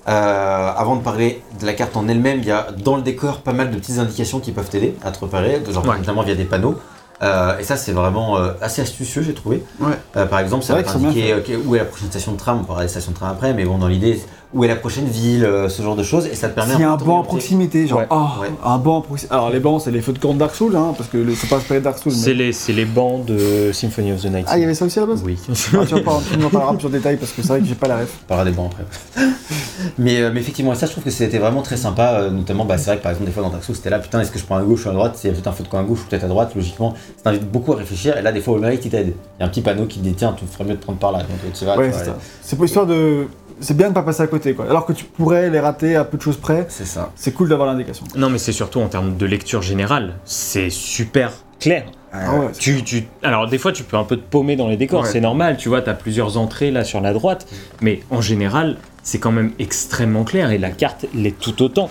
Euh, 0.08 0.72
avant 0.78 0.96
de 0.98 1.02
parler 1.02 1.42
de 1.60 1.66
la 1.66 1.74
carte 1.74 1.98
en 1.98 2.08
elle-même, 2.08 2.40
il 2.40 2.46
y 2.46 2.52
a 2.52 2.68
dans 2.84 2.96
le 2.96 3.02
décor 3.02 3.40
pas 3.42 3.54
mal 3.54 3.72
de 3.72 3.78
petites 3.78 3.98
indications 3.98 4.40
qui 4.40 4.52
peuvent 4.52 4.70
t'aider 4.70 4.96
à 5.04 5.12
te 5.12 5.20
repérer, 5.20 5.62
genre 5.72 5.86
Ouais. 5.88 5.98
notamment 5.98 6.22
via 6.22 6.36
des 6.36 6.44
panneaux. 6.46 6.76
Euh, 7.24 7.58
et 7.58 7.64
ça 7.64 7.78
c'est 7.78 7.94
vraiment 7.94 8.38
euh, 8.38 8.52
assez 8.62 8.82
astucieux 8.82 9.22
j'ai 9.24 9.34
trouvé. 9.34 9.64
Ouais. 9.80 9.94
Euh, 10.18 10.26
par 10.26 10.40
exemple, 10.40 10.64
C'est 10.66 10.74
ça 10.74 10.98
va 10.98 11.10
ok, 11.10 11.50
où 11.66 11.76
est 11.76 11.80
la 11.80 11.86
prochaine 11.86 12.10
station 12.10 12.34
de 12.34 12.38
tram, 12.38 12.60
on 12.62 12.64
parlera 12.66 12.84
des 12.84 12.90
stations 12.90 13.12
de 13.12 13.16
tram 13.16 13.30
après, 13.32 13.54
mais 13.54 13.64
bon 13.64 13.78
dans 13.78 13.88
l'idée, 13.88 14.22
où 14.56 14.64
est 14.64 14.68
la 14.70 14.78
prochaine 14.78 15.06
ville, 15.06 15.44
euh, 15.44 15.68
ce 15.68 15.82
genre 15.82 15.98
de 15.98 16.02
choses, 16.04 16.26
et 16.28 16.34
ça 16.34 16.48
te 16.48 16.56
permet 16.56 16.72
S'il 16.72 16.82
y 16.82 16.86
a 16.86 16.92
un 16.92 16.96
banc 16.96 17.22
à 17.22 17.26
proximité, 17.26 17.88
genre, 17.88 18.00
Ouais. 18.00 18.08
oh, 18.10 18.28
Ouais. 18.42 18.48
un 18.64 18.78
banc 18.78 19.00
à 19.00 19.04
proximité. 19.04 19.34
Alors, 19.36 19.50
les 19.50 19.60
bancs, 19.60 19.82
c'est 19.84 19.92
les 19.92 20.02
feux 20.02 20.14
de 20.14 20.18
camp 20.20 20.34
de 20.34 20.40
Dark 20.40 20.56
Souls, 20.56 20.76
hein, 20.76 20.94
parce 20.98 21.10
que 21.10 21.18
le- 21.18 21.36
c'est 21.36 21.48
pas 21.50 21.58
inspiré 21.58 21.80
de 21.80 21.84
Dark 21.84 21.98
Souls. 22.00 22.14
C'est 22.14 22.30
Mais... 22.30 22.36
les, 22.36 22.54
c'est 22.54 22.72
les 22.74 22.86
bancs 22.86 23.26
de 23.26 23.72
Symphony 23.74 24.14
of 24.14 24.22
the 24.22 24.26
Night. 24.32 24.46
Ah, 24.50 24.58
il 24.58 24.62
y 24.62 24.64
avait 24.64 24.74
ça 24.74 24.86
aussi 24.86 24.98
à 24.98 25.02
la 25.02 25.08
base? 25.10 25.22
Oui. 25.26 25.38
Ah, 25.50 25.52
tu 25.54 25.76
vas 25.96 26.02
pas, 26.02 26.20
tu 26.32 26.38
m'en 26.40 26.50
parleras 26.50 26.74
plus 26.76 26.88
en 26.88 26.90
détail 26.90 27.18
parce 27.18 27.32
que 27.34 27.42
c'est 27.42 27.50
vrai 27.50 27.60
que 27.60 27.66
j'ai 27.66 27.76
pas 27.76 27.88
la 27.90 27.98
ref. 27.98 28.18
On 28.24 28.28
parlera 28.30 28.50
des 28.50 28.56
bancs 28.56 28.72
après. 28.72 28.86
mais, 29.98 30.22
euh, 30.22 30.32
mais 30.34 30.40
effectivement, 30.40 30.74
ça, 30.76 30.86
je 30.86 30.92
trouve 30.92 31.04
que 31.04 31.10
c'était 31.12 31.38
vraiment 31.40 31.62
très 31.62 31.78
sympa. 31.78 32.14
euh, 32.22 32.30
notamment, 32.30 32.64
bah, 32.66 32.78
c'est 32.78 32.86
vrai 32.86 32.98
que 32.98 33.04
par 33.04 33.12
exemple, 33.12 33.28
des 33.28 33.34
fois 33.34 33.44
dans 33.44 33.50
Dark 33.50 33.64
Souls, 33.64 33.76
c'était 33.76 33.90
là, 33.90 34.00
putain, 34.00 34.22
est-ce 34.22 34.32
que 34.32 34.40
je 34.40 34.46
prends 34.46 34.56
à 34.58 34.62
gauche 34.64 34.86
ou 34.86 34.90
à 34.90 34.94
droite? 34.94 35.20
A 35.22 35.28
peut-être 35.30 35.48
un 35.48 35.52
feu 35.52 35.64
de 35.64 35.68
camp 35.70 35.80
à 35.80 35.84
gauche 35.84 36.00
ou 36.06 36.10
peut-être 36.10 36.24
à 36.24 36.28
droite, 36.30 36.52
logiquement, 36.56 36.94
ça 37.18 37.24
t'invite 37.26 37.52
beaucoup 37.52 37.74
à 37.74 37.78
réfléchir. 37.78 38.18
Et 38.18 38.22
là, 38.22 38.32
des 38.32 38.40
fois, 38.42 38.54
au 38.56 38.60
mérite, 38.60 38.86
il 38.86 38.92
t'aide. 38.92 39.14
Il 39.38 39.42
y 39.42 39.44
a 39.44 39.48
un 39.48 39.50
petit 39.50 39.62
panneau 39.62 39.86
qui 39.86 40.00
te 40.00 40.04
dit, 40.04 40.14
tiens, 40.14 40.34
tu 40.38 40.46
ferais 40.46 40.64
mieux 40.64 40.76
de 40.76 40.80
prendre 40.80 40.98
par 41.00 41.12
là. 41.12 41.20
Donc, 41.20 41.28
tu 41.54 41.66
vas, 41.66 41.78
Ouais, 41.78 41.88
tu 41.92 41.98
vas 41.98 42.04
c'est. 42.06 42.12
C'est 42.42 42.56
pour 42.56 42.66
histoire 42.66 42.86
de. 42.86 43.28
C'est 43.62 43.76
bien 43.78 43.90
de 43.90 43.94
pas 43.94 44.02
passer 44.04 44.22
à 44.24 44.28
côté, 44.28 44.54
quoi. 44.54 44.66
Alors 44.70 44.86
que 44.86 44.94
tu 44.94 45.06
pourrais 45.06 45.50
les 45.50 45.60
rater 45.60 45.96
à 45.96 46.04
peu 46.04 46.18
de 46.18 46.22
choses 46.22 46.38
près, 46.38 46.66
C'est 46.70 46.86
ça. 46.86 47.12
c'est 47.16 47.32
cool 47.32 47.50
d'avoir 47.50 47.68
l'indication. 47.68 48.06
Non, 48.16 48.30
mais 48.30 48.38
c'est 48.38 48.52
surtout 48.52 48.80
en 48.82 48.88
termes 48.88 49.16
de 49.18 49.26
lecture 49.26 49.62
générale, 49.62 50.16
c'est 50.26 50.70
super 50.70 51.32
clair. 51.60 51.86
Ah 52.12 52.34
ouais, 52.36 52.48
Tu, 52.58 52.82
tu... 52.84 53.08
Alors, 53.24 53.48
des 53.48 53.58
fois, 53.58 53.72
tu 53.74 53.84
peux 53.84 53.98
un 53.98 54.04
peu 54.06 54.16
te 54.18 54.22
paumer 54.24 54.56
dans 54.56 54.68
les 54.70 54.78
décors, 54.78 55.04
Ouais. 55.04 55.10
c'est 55.10 55.20
normal, 55.22 55.58
tu 55.58 55.68
vois, 55.70 55.82
t'as 55.82 55.94
plusieurs 55.94 56.38
entrées 56.38 56.72
là 56.72 56.84
sur 56.86 57.02
la 57.02 57.12
droite, 57.14 57.46
mais 57.82 58.02
en 58.10 58.22
général, 58.22 58.78
c'est 59.04 59.20
quand 59.20 59.32
même 59.34 59.52
extrêmement 59.60 60.24
clair 60.24 60.52
et 60.52 60.58
la 60.58 60.70
carte 60.72 61.06
l'est 61.14 61.38
tout 61.38 61.62
autant. 61.62 61.90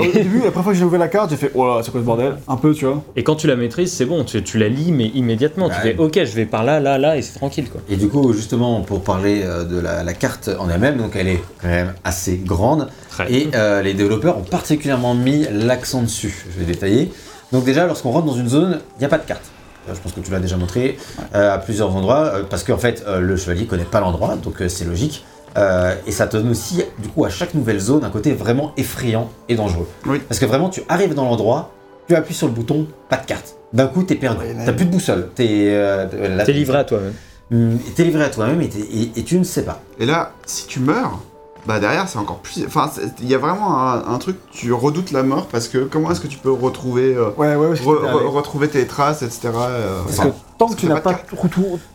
Au 0.00 0.12
début, 0.12 0.38
la 0.42 0.50
première 0.50 0.64
fois 0.64 0.72
que 0.72 0.78
j'ai 0.78 0.84
ouvert 0.84 0.98
la 0.98 1.08
carte, 1.08 1.30
j'ai 1.30 1.36
fait 1.36 1.50
oh 1.54 1.64
là, 1.66 1.80
c'est 1.84 1.90
quoi 1.92 2.00
ce 2.00 2.04
bordel? 2.06 2.36
Un 2.48 2.56
peu, 2.56 2.74
tu 2.74 2.86
vois. 2.86 3.02
Et 3.14 3.22
quand 3.22 3.36
tu 3.36 3.46
la 3.46 3.54
maîtrises, 3.56 3.92
c'est 3.92 4.04
bon, 4.04 4.24
tu, 4.24 4.42
tu 4.42 4.58
la 4.58 4.68
lis, 4.68 4.90
mais 4.90 5.06
immédiatement, 5.14 5.68
Bah, 5.68 5.74
tu 5.76 5.80
fais 5.88 5.96
ok, 5.96 6.14
je 6.24 6.34
vais 6.34 6.44
par 6.46 6.64
là, 6.64 6.80
là, 6.80 6.98
là, 6.98 7.16
et 7.16 7.22
c'est 7.22 7.38
tranquille 7.38 7.68
quoi. 7.70 7.80
Et 7.88 7.96
du 7.96 8.08
coup, 8.08 8.32
justement, 8.32 8.80
pour 8.80 9.02
parler 9.02 9.42
euh, 9.44 9.64
de 9.64 9.78
la, 9.78 10.02
la 10.02 10.12
carte 10.14 10.50
en 10.58 10.68
elle-même, 10.68 10.96
donc 10.96 11.14
elle 11.14 11.28
est 11.28 11.42
quand 11.62 11.68
même 11.68 11.94
assez 12.02 12.36
grande. 12.44 12.88
Très. 13.10 13.32
Et 13.32 13.48
euh, 13.54 13.80
les 13.82 13.94
développeurs 13.94 14.38
ont 14.38 14.42
particulièrement 14.42 15.14
mis 15.14 15.46
l'accent 15.52 16.02
dessus. 16.02 16.46
Je 16.52 16.58
vais 16.58 16.66
détailler. 16.72 17.12
Donc 17.52 17.64
déjà, 17.64 17.86
lorsqu'on 17.86 18.10
rentre 18.10 18.26
dans 18.26 18.36
une 18.36 18.48
zone, 18.48 18.80
il 18.96 19.00
n'y 19.00 19.04
a 19.06 19.08
pas 19.08 19.18
de 19.18 19.24
carte. 19.26 19.44
Euh, 19.88 19.92
Je 19.94 20.00
pense 20.00 20.12
que 20.12 20.20
tu 20.20 20.32
l'as 20.32 20.40
déjà 20.40 20.56
montré 20.56 20.96
euh, 21.34 21.54
à 21.54 21.58
plusieurs 21.58 21.94
endroits, 21.94 22.24
euh, 22.34 22.42
parce 22.48 22.64
qu'en 22.64 22.78
fait, 22.78 23.04
euh, 23.06 23.20
le 23.20 23.36
chevalier 23.36 23.66
connaît 23.66 23.84
pas 23.84 24.00
l'endroit, 24.00 24.34
donc 24.34 24.60
euh, 24.60 24.68
c'est 24.68 24.84
logique. 24.84 25.24
Euh, 25.56 25.94
et 26.06 26.10
ça 26.12 26.26
te 26.26 26.36
donne 26.36 26.50
aussi, 26.50 26.82
du 26.98 27.08
coup, 27.08 27.24
à 27.24 27.30
chaque 27.30 27.54
nouvelle 27.54 27.78
zone, 27.78 28.04
un 28.04 28.10
côté 28.10 28.32
vraiment 28.32 28.72
effrayant 28.76 29.30
et 29.48 29.54
dangereux. 29.54 29.86
Oui. 30.06 30.20
Parce 30.28 30.40
que 30.40 30.46
vraiment, 30.46 30.68
tu 30.68 30.82
arrives 30.88 31.14
dans 31.14 31.24
l'endroit, 31.24 31.70
tu 32.08 32.14
appuies 32.16 32.34
sur 32.34 32.46
le 32.48 32.52
bouton, 32.52 32.86
pas 33.08 33.16
de 33.16 33.26
carte. 33.26 33.56
D'un 33.72 33.86
coup, 33.86 34.02
t'es 34.02 34.14
perdu. 34.16 34.40
Ouais, 34.44 34.56
T'as 34.64 34.72
plus 34.72 34.84
de 34.86 34.90
boussole. 34.90 35.30
T'es 35.34 35.68
euh, 35.70 36.36
là- 36.36 36.44
T'es 36.44 36.52
livré 36.52 36.78
à 36.78 36.84
toi-même. 36.84 37.12
T'es 37.94 38.04
livré 38.04 38.24
à 38.24 38.30
toi-même 38.30 38.60
et, 38.62 38.68
t'es- 38.68 38.80
et- 38.80 39.12
et 39.16 39.22
tu 39.22 39.38
ne 39.38 39.44
sais 39.44 39.62
pas. 39.62 39.80
Et 40.00 40.06
là, 40.06 40.32
si 40.46 40.66
tu 40.66 40.80
meurs, 40.80 41.20
bah 41.66 41.78
derrière 41.78 42.08
c'est 42.08 42.18
encore 42.18 42.38
plus. 42.38 42.64
Enfin, 42.66 42.90
il 43.22 43.28
y 43.28 43.34
a 43.34 43.38
vraiment 43.38 43.80
un, 43.80 44.04
un 44.12 44.18
truc, 44.18 44.36
tu 44.50 44.72
redoutes 44.72 45.12
la 45.12 45.22
mort 45.22 45.46
parce 45.46 45.68
que 45.68 45.78
comment 45.78 46.10
est-ce 46.10 46.20
que 46.20 46.26
tu 46.26 46.38
peux 46.38 46.50
retrouver, 46.52 47.14
euh, 47.14 47.30
Ouais, 47.36 47.54
ouais, 47.54 47.68
ouais. 47.68 47.76
je 47.76 47.82
re- 47.82 48.00
sais 48.00 48.12
re- 48.12 48.26
retrouver 48.28 48.68
tes 48.68 48.86
traces, 48.86 49.22
etc. 49.22 49.48
euh, 49.54 50.00
Parce 50.04 50.18
enfin, 50.18 50.30
que 50.30 50.34
tant 50.68 50.74
que 50.74 50.80
tu 50.80 50.86
n'as 50.86 51.00
pas 51.00 51.20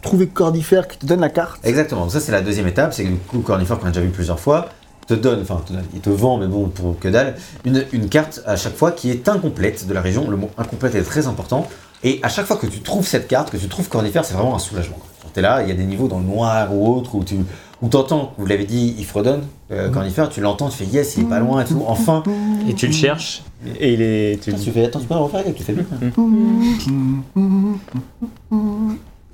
trouvé 0.01 0.27
cordifère 0.27 0.87
qui 0.87 0.97
te 0.97 1.05
donne 1.05 1.21
la 1.21 1.29
carte, 1.29 1.59
Exactement, 1.63 2.01
donc 2.01 2.11
ça 2.11 2.19
c'est 2.19 2.31
la 2.31 2.41
deuxième 2.41 2.67
étape, 2.67 2.93
c'est 2.93 3.03
que 3.03 3.09
du 3.09 3.15
coup 3.15 3.39
Cornifor 3.39 3.79
qu'on 3.79 3.87
a 3.87 3.91
déjà 3.91 4.01
vu 4.01 4.09
plusieurs 4.09 4.39
fois, 4.39 4.69
te 5.07 5.13
donne, 5.15 5.41
enfin 5.41 5.61
te 5.65 5.73
donne, 5.73 5.85
il 5.93 6.01
te 6.01 6.09
vend, 6.09 6.37
mais 6.37 6.47
bon 6.47 6.69
pour 6.69 6.99
que 6.99 7.07
dalle, 7.07 7.35
une, 7.65 7.85
une 7.91 8.09
carte 8.09 8.41
à 8.45 8.55
chaque 8.55 8.75
fois 8.75 8.91
qui 8.91 9.09
est 9.09 9.27
incomplète 9.27 9.87
de 9.87 9.93
la 9.93 10.01
région. 10.01 10.29
Le 10.29 10.37
mot 10.37 10.51
incomplète 10.57 10.95
est 10.95 11.01
très 11.01 11.25
important. 11.25 11.67
Et 12.03 12.19
à 12.23 12.29
chaque 12.29 12.45
fois 12.45 12.55
que 12.57 12.67
tu 12.67 12.81
trouves 12.81 13.05
cette 13.05 13.27
carte, 13.27 13.49
que 13.49 13.57
tu 13.57 13.67
trouves 13.67 13.89
Cornifère, 13.89 14.23
c'est 14.23 14.33
vraiment 14.33 14.55
un 14.55 14.59
soulagement. 14.59 14.99
Quand 15.21 15.29
t'es 15.33 15.41
là, 15.41 15.63
il 15.63 15.67
y 15.67 15.71
a 15.71 15.75
des 15.75 15.83
niveaux 15.83 16.07
dans 16.07 16.19
le 16.19 16.25
noir 16.25 16.73
ou 16.73 16.95
autre 16.95 17.15
où 17.15 17.23
tu 17.23 17.37
où 17.81 17.87
t'entends, 17.87 18.33
vous 18.37 18.45
l'avez 18.45 18.65
dit, 18.65 18.95
il 18.97 19.05
fredonne, 19.05 19.43
euh, 19.71 19.89
Cornifère, 19.89 20.29
tu 20.29 20.41
l'entends, 20.41 20.69
tu 20.69 20.77
fais 20.77 20.85
yes, 20.85 21.15
il 21.17 21.23
est 21.23 21.29
pas 21.29 21.39
loin 21.39 21.63
et 21.63 21.65
tout, 21.65 21.83
enfin. 21.87 22.23
Et 22.67 22.73
tu 22.73 22.87
le 22.87 22.93
cherches, 22.93 23.43
et 23.79 23.93
il 23.93 24.01
est. 24.01 24.43
Tu... 24.43 24.51
Fais, 24.51 24.85
attends, 24.85 24.99
tu 24.99 25.07
peux 25.07 25.13
le 25.13 25.21
refaire, 25.21 25.43
tu 25.55 25.63
fais 25.63 25.73
bien. 25.73 25.85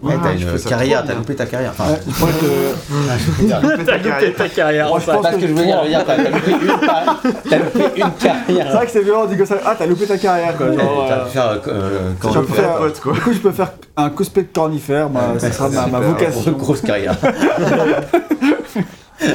Ouais, 0.02 0.14
t'as 0.22 0.34
une 0.34 0.60
carrière, 0.60 1.06
t'as 1.06 1.14
loupé 1.14 1.36
ta 1.36 1.46
carrière. 1.46 1.72
Enfin, 1.72 1.92
ouais, 1.92 2.00
je 2.06 2.20
pense 2.20 2.32
que. 2.34 3.86
ta 3.86 3.98
carrière. 3.98 4.36
ta 4.36 4.50
carrière. 4.50 4.88
Moi, 4.90 5.00
je 5.00 5.06
pense 5.06 5.22
pas 5.22 5.32
ce 5.32 5.36
que 5.38 5.42
que 5.42 5.48
je 5.48 5.54
veux 5.54 5.64
dire, 5.64 6.04
t'as 6.06 6.18
loupé 6.18 6.52
une, 6.52 7.50
t'as 7.50 7.58
loupé 7.58 8.02
carrière. 8.20 8.68
C'est 8.68 8.76
vrai 8.76 8.86
que 8.86 8.92
c'est 8.92 9.04
violent, 9.04 9.22
on 9.24 9.28
dit 9.28 9.38
comme 9.38 9.46
ça. 9.46 9.56
Ah, 9.66 9.76
t'as 9.78 9.86
loupé 9.86 10.06
ta 10.06 10.18
carrière, 10.18 10.58
quoi. 10.58 10.68
Genre, 10.74 11.06
T'as 11.08 11.16
euh, 11.16 11.26
pu 11.26 11.32
faire 11.32 12.82
euh, 12.82 12.92
quoi. 13.02 13.14
Du 13.14 13.22
coup, 13.22 13.34
je 13.34 13.40
peux 13.40 13.52
faire 13.52 13.72
un 13.96 14.10
cosplay 14.10 14.44
de 14.44 14.50
cornifère, 14.54 15.10
ça 15.38 15.52
sera 15.52 15.70
ma, 15.70 16.00
vocation. 16.00 16.52
une 16.52 16.58
grosse 16.58 16.82
carrière. 16.82 17.16
Ouais, 19.22 19.32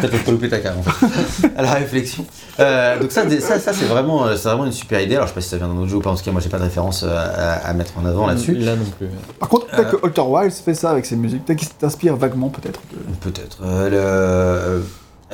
peut-être 0.00 0.50
ta 0.50 0.58
carrière 0.58 0.78
en 0.78 0.82
fait. 0.82 1.50
À 1.56 1.62
la 1.62 1.72
réflexion. 1.74 2.24
Euh, 2.58 2.98
donc 2.98 3.12
ça, 3.12 3.22
ça, 3.40 3.58
ça 3.60 3.72
c'est 3.72 3.84
vraiment, 3.84 4.26
euh, 4.26 4.36
c'est 4.36 4.48
vraiment 4.48 4.64
une 4.66 4.72
super 4.72 5.00
idée. 5.00 5.14
Alors 5.14 5.26
je 5.26 5.30
sais 5.30 5.34
pas 5.36 5.40
si 5.40 5.48
ça 5.48 5.56
vient 5.58 5.68
d'un 5.68 5.76
autre 5.76 5.88
jeu 5.88 5.96
ou 5.96 6.00
pas. 6.00 6.10
En 6.10 6.16
tout 6.16 6.24
cas, 6.24 6.32
moi 6.32 6.40
j'ai 6.40 6.48
pas 6.48 6.58
de 6.58 6.64
référence 6.64 7.02
euh, 7.04 7.08
à, 7.14 7.68
à 7.68 7.72
mettre 7.74 7.92
en 7.98 8.04
avant 8.04 8.26
là-dessus. 8.26 8.54
Là 8.54 8.74
non 8.76 8.84
plus. 8.98 9.08
Par 9.38 9.48
contre, 9.48 9.66
peut-être 9.68 9.90
que 10.00 10.06
Alter 10.06 10.22
Wilds 10.22 10.54
fait 10.64 10.74
ça 10.74 10.90
avec 10.90 11.06
ses 11.06 11.16
musiques. 11.16 11.44
Peut-être 11.44 11.58
qu'il 11.60 11.68
t'inspire 11.68 12.16
vaguement, 12.16 12.48
peut-être. 12.48 12.80
de- 12.92 13.30
Peut-être. 13.30 13.58
Euh, 13.64 14.78
le... 14.78 14.84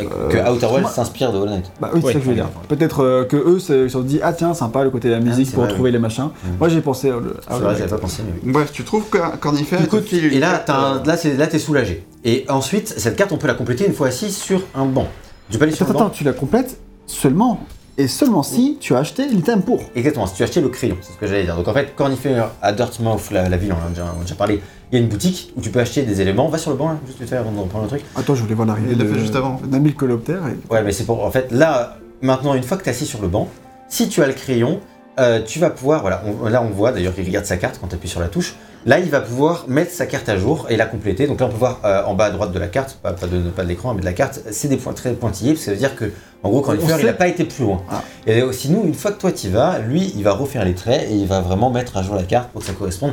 euh, 0.00 0.28
que 0.28 0.50
Outer 0.50 0.66
Worlds 0.66 0.88
s'inspire 0.90 1.32
de 1.32 1.38
Hollow 1.38 1.50
Knight. 1.50 1.70
Bah 1.80 1.90
oui, 1.92 2.00
c'est 2.00 2.06
Ouais, 2.06 2.12
ça 2.12 2.18
que 2.18 2.24
je 2.24 2.28
veux 2.30 2.34
dire. 2.34 2.48
Peut-être 2.68 3.02
euh, 3.04 3.24
que 3.24 3.36
eux, 3.36 3.58
se 3.58 3.88
sont 3.88 4.00
dit, 4.00 4.20
ah 4.22 4.32
tiens, 4.32 4.54
sympa 4.54 4.84
le 4.84 4.90
côté 4.90 5.08
de 5.08 5.14
la 5.14 5.20
musique 5.20 5.46
c'est 5.46 5.52
pour 5.54 5.62
vrai, 5.62 5.70
retrouver 5.72 5.90
les 5.90 5.98
machins. 5.98 6.28
Moi, 6.58 6.68
j'ai 6.68 6.80
pensé 6.80 7.12
C'est 7.48 7.54
vrai, 7.58 7.74
j'avais 7.76 7.90
pas 7.90 7.98
pensé. 7.98 8.22
Mais 8.26 8.32
oui. 8.44 8.52
Bref, 8.52 8.72
tu 8.72 8.84
trouves 8.84 9.04
que 9.08 9.18
Cornifère 9.38 9.80
Du 9.80 10.34
et 10.34 10.38
là, 10.38 10.64
euh, 10.68 11.04
là, 11.04 11.16
c'est- 11.16 11.36
là, 11.36 11.46
t'es 11.46 11.58
soulagé. 11.58 12.04
Et 12.24 12.44
ensuite, 12.48 12.88
cette 12.96 13.16
carte, 13.16 13.32
on 13.32 13.36
peut 13.38 13.46
la 13.46 13.54
compléter 13.54 13.86
une 13.86 13.92
fois 13.94 14.08
assis 14.08 14.30
sur 14.30 14.62
un 14.74 14.84
banc. 14.86 15.08
Tu 15.50 15.58
peux 15.58 15.64
aller 15.64 15.72
sur 15.72 15.86
Attends, 15.86 15.94
banc. 15.98 16.04
attends, 16.06 16.14
tu 16.14 16.24
la 16.24 16.32
complètes 16.32 16.78
seulement. 17.06 17.60
Et 18.00 18.06
seulement 18.06 18.44
si 18.44 18.78
tu 18.80 18.94
as 18.94 18.98
acheté 18.98 19.26
l'item 19.26 19.60
pour. 19.62 19.80
Exactement, 19.96 20.26
si 20.28 20.34
tu 20.36 20.42
as 20.42 20.46
acheté 20.46 20.60
le 20.60 20.68
crayon, 20.68 20.96
c'est 21.00 21.12
ce 21.12 21.18
que 21.18 21.26
j'allais 21.26 21.42
dire. 21.42 21.56
Donc 21.56 21.66
en 21.66 21.74
fait, 21.74 21.94
Cornifère 21.96 22.52
à 22.62 22.72
Dirtmouth, 22.72 23.30
la, 23.32 23.48
la 23.48 23.56
ville, 23.56 23.72
on 23.72 23.82
en 23.84 23.86
a 23.86 23.90
déjà, 23.90 24.04
on 24.16 24.20
a 24.20 24.22
déjà 24.22 24.36
parlé, 24.36 24.62
il 24.92 24.98
y 24.98 25.00
a 25.00 25.04
une 25.04 25.08
boutique 25.10 25.52
où 25.56 25.60
tu 25.60 25.70
peux 25.70 25.80
acheter 25.80 26.02
des 26.02 26.20
éléments. 26.20 26.48
Va 26.48 26.58
sur 26.58 26.70
le 26.70 26.76
banc, 26.76 26.90
là, 26.90 26.98
juste 27.06 27.18
vite 27.18 27.28
fait 27.28 27.36
avant 27.36 27.50
de 27.50 27.58
reprendre 27.58 27.84
le 27.84 27.90
truc. 27.90 28.02
Attends, 28.14 28.36
je 28.36 28.42
voulais 28.42 28.54
voir 28.54 28.68
l'arrivée. 28.68 28.92
Il 28.92 28.98
l'a 28.98 29.04
fait 29.04 29.18
juste 29.18 29.34
avant, 29.34 29.54
en 29.54 29.58
fait. 29.58 29.66
D'un 29.66 29.80
mille 29.80 29.96
coloptères. 29.96 30.42
Et... 30.46 30.72
Ouais, 30.72 30.82
mais 30.84 30.92
c'est 30.92 31.04
pour. 31.04 31.24
En 31.24 31.30
fait, 31.32 31.50
là, 31.50 31.96
maintenant, 32.22 32.54
une 32.54 32.62
fois 32.62 32.76
que 32.76 32.84
tu 32.84 32.88
es 32.88 32.92
assis 32.92 33.04
sur 33.06 33.20
le 33.20 33.26
banc, 33.28 33.48
si 33.88 34.08
tu 34.08 34.22
as 34.22 34.28
le 34.28 34.32
crayon, 34.32 34.78
euh, 35.18 35.40
tu 35.44 35.58
vas 35.58 35.70
pouvoir. 35.70 36.02
Voilà, 36.02 36.22
on- 36.24 36.48
là, 36.48 36.62
on 36.62 36.70
voit 36.70 36.92
d'ailleurs 36.92 37.16
qu'il 37.16 37.24
regarde 37.26 37.46
sa 37.46 37.56
carte 37.56 37.78
quand 37.80 37.88
tu 37.88 37.96
appuies 37.96 38.08
sur 38.08 38.20
la 38.20 38.28
touche. 38.28 38.54
Là, 38.86 39.00
il 39.00 39.10
va 39.10 39.20
pouvoir 39.20 39.64
mettre 39.68 39.90
sa 39.92 40.06
carte 40.06 40.28
à 40.28 40.38
jour 40.38 40.66
et 40.68 40.76
la 40.76 40.86
compléter. 40.86 41.26
Donc 41.26 41.40
là, 41.40 41.46
on 41.46 41.50
peut 41.50 41.56
voir 41.58 41.80
euh, 41.84 42.02
en 42.06 42.14
bas 42.14 42.26
à 42.26 42.30
droite 42.30 42.52
de 42.52 42.58
la 42.58 42.68
carte, 42.68 42.98
pas, 43.02 43.12
pas 43.12 43.26
de, 43.26 43.40
pas 43.50 43.64
de 43.64 43.68
l'écran, 43.68 43.92
mais 43.94 44.00
de 44.00 44.06
la 44.06 44.12
carte, 44.12 44.40
c'est 44.50 44.68
des 44.68 44.76
points 44.76 44.92
très 44.92 45.12
pointillés, 45.12 45.52
parce 45.52 45.60
que 45.60 45.64
ça 45.66 45.70
veut 45.72 45.76
dire 45.78 45.94
que, 45.96 46.10
en 46.42 46.48
gros, 46.50 46.60
quand 46.60 46.72
il 46.72 46.80
fait, 46.80 47.00
il 47.00 47.06
n'a 47.06 47.12
pas 47.12 47.26
été 47.28 47.44
plus 47.44 47.64
loin. 47.64 47.82
Ah. 47.90 48.02
Et 48.26 48.42
aussi, 48.42 48.70
nous, 48.70 48.84
une 48.84 48.94
fois 48.94 49.10
que 49.12 49.20
toi 49.20 49.32
tu 49.32 49.48
y 49.48 49.50
vas, 49.50 49.78
lui, 49.80 50.12
il 50.16 50.22
va 50.22 50.32
refaire 50.32 50.64
les 50.64 50.74
traits 50.74 51.08
et 51.10 51.14
il 51.14 51.26
va 51.26 51.40
vraiment 51.40 51.70
mettre 51.70 51.96
à 51.96 52.02
jour 52.02 52.14
la 52.14 52.22
carte 52.22 52.50
pour 52.50 52.60
que 52.60 52.66
ça 52.66 52.72
corresponde 52.72 53.12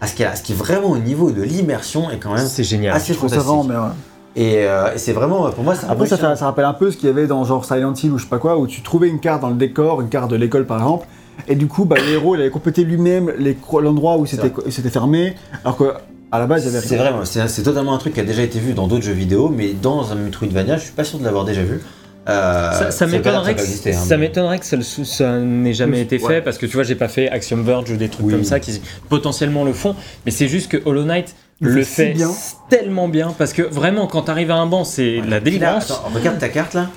à 0.00 0.06
ce 0.06 0.22
a. 0.22 0.36
Ce 0.36 0.42
qui 0.42 0.52
est 0.52 0.56
vraiment 0.56 0.90
au 0.90 0.98
niveau 0.98 1.30
de 1.30 1.42
l'immersion 1.42 2.10
est 2.10 2.18
quand 2.18 2.34
même 2.34 2.46
C'est 2.46 2.62
génial. 2.64 2.94
assez 2.94 3.14
Je 3.14 3.18
trouve 3.18 3.30
ça 3.30 3.36
fantastique. 3.36 3.56
vraiment 3.64 3.64
bien. 3.64 3.82
ouais. 3.88 3.94
Et, 4.38 4.66
euh, 4.66 4.92
et 4.94 4.98
c'est 4.98 5.14
vraiment, 5.14 5.50
pour 5.50 5.64
moi, 5.64 5.74
c'est 5.74 5.86
Après, 5.88 6.06
ça, 6.06 6.36
ça 6.36 6.44
rappelle 6.44 6.66
un 6.66 6.74
peu 6.74 6.90
ce 6.90 6.98
qu'il 6.98 7.06
y 7.08 7.10
avait 7.10 7.26
dans 7.26 7.42
genre 7.44 7.64
Silent 7.64 7.94
Hill 7.94 8.12
ou 8.12 8.18
je 8.18 8.24
sais 8.24 8.28
pas 8.28 8.38
quoi, 8.38 8.58
où 8.58 8.66
tu 8.66 8.82
trouvais 8.82 9.08
une 9.08 9.18
carte 9.18 9.40
dans 9.40 9.48
le 9.48 9.54
décor, 9.54 10.02
une 10.02 10.10
carte 10.10 10.30
de 10.30 10.36
l'école 10.36 10.66
par 10.66 10.76
exemple, 10.76 11.06
et 11.48 11.54
du 11.54 11.66
coup, 11.66 11.84
bah, 11.84 11.96
le 11.98 12.12
héros 12.12 12.34
il 12.34 12.40
avait 12.40 12.50
complété 12.50 12.84
lui-même 12.84 13.32
l'endroit 13.80 14.16
où 14.18 14.26
c'était 14.26 14.90
fermé, 14.90 15.34
alors 15.64 15.76
que 15.76 15.84
à 16.32 16.38
la 16.38 16.46
base 16.46 16.64
il 16.64 16.72
y 16.72 16.76
avait 16.76 16.86
C'est 16.86 16.96
vrai, 16.96 17.12
c'est 17.24 17.62
totalement 17.62 17.94
un 17.94 17.98
truc 17.98 18.14
qui 18.14 18.20
a 18.20 18.24
déjà 18.24 18.42
été 18.42 18.58
vu 18.58 18.72
dans 18.72 18.88
d'autres 18.88 19.04
jeux 19.04 19.12
vidéo, 19.12 19.48
mais 19.48 19.72
dans 19.72 20.10
un 20.12 20.16
Metroidvania, 20.16 20.76
je 20.76 20.82
suis 20.84 20.92
pas 20.92 21.04
sûr 21.04 21.18
de 21.18 21.24
l'avoir 21.24 21.44
déjà 21.44 21.62
vu. 21.62 21.80
Euh, 22.28 22.90
Ça, 22.90 23.06
m'étonnerait 23.06 23.54
que 23.54 23.60
que, 23.60 23.60
ça 23.60 23.66
peut 23.66 23.70
exister, 23.70 23.94
hein, 23.94 23.98
ça 24.04 24.16
mais- 24.16 24.26
m'étonnerait 24.26 24.58
que 24.58 24.66
ça, 24.66 24.74
le 24.74 24.82
sou- 24.82 25.04
ça 25.04 25.38
n'ait 25.38 25.72
jamais 25.74 25.98
Oui, 25.98 26.02
été 26.02 26.18
ouais. 26.20 26.26
fait 26.28 26.42
parce 26.42 26.58
que 26.58 26.66
tu 26.66 26.72
vois 26.74 26.82
j'ai 26.82 26.96
pas 26.96 27.06
fait 27.06 27.28
Axiom 27.30 27.62
Verge 27.62 27.88
ou 27.92 27.96
des 27.96 28.08
trucs 28.08 28.26
Oui. 28.26 28.32
comme 28.32 28.42
ça 28.42 28.58
qui 28.58 28.80
potentiellement 29.08 29.62
le 29.64 29.72
font 29.72 29.94
mais 30.24 30.32
c'est 30.32 30.48
juste 30.48 30.68
que 30.68 30.78
Hollow 30.84 31.04
Knight 31.04 31.36
Le 31.60 31.70
le, 31.70 31.84
fait 31.84 32.14
bien. 32.14 32.30
tellement 32.68 33.06
bien 33.06 33.32
parce 33.38 33.52
que 33.52 33.62
vraiment 33.62 34.08
quand 34.08 34.22
t'arrives 34.22 34.50
à 34.50 34.56
un 34.56 34.66
banc 34.66 34.82
c'est 34.82 35.18
la 35.20 35.36
Là, 35.36 35.40
délivrance 35.40 35.88
attends, 35.88 36.10
regarde 36.12 36.38
ta 36.40 36.48
carte 36.48 36.74
là. 36.74 36.90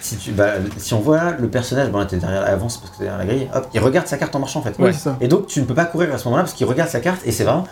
Si, 0.00 0.16
tu, 0.16 0.30
bah, 0.32 0.50
si 0.76 0.94
on 0.94 1.00
voit 1.00 1.32
le 1.38 1.48
personnage, 1.48 1.90
bon 1.90 1.98
là 1.98 2.06
t'es 2.06 2.16
derrière, 2.16 2.46
avance 2.46 2.76
parce 2.78 2.90
que 2.92 2.98
t'es 2.98 3.04
derrière 3.04 3.18
la 3.18 3.24
grille, 3.26 3.48
hop, 3.54 3.66
il 3.74 3.80
regarde 3.80 4.06
sa 4.06 4.18
carte 4.18 4.34
en 4.36 4.38
marchant 4.40 4.60
en 4.60 4.62
fait. 4.62 4.78
Ouais, 4.78 4.92
c'est 4.92 5.00
ça. 5.00 5.16
Et 5.20 5.28
donc 5.28 5.46
tu 5.46 5.60
ne 5.60 5.64
peux 5.64 5.74
pas 5.74 5.84
courir 5.86 6.12
à 6.14 6.18
ce 6.18 6.24
moment-là 6.26 6.42
parce 6.44 6.52
qu'il 6.54 6.66
regarde 6.66 6.90
sa 6.90 7.00
carte 7.00 7.20
et 7.24 7.32
c'est 7.32 7.44
vraiment. 7.44 7.64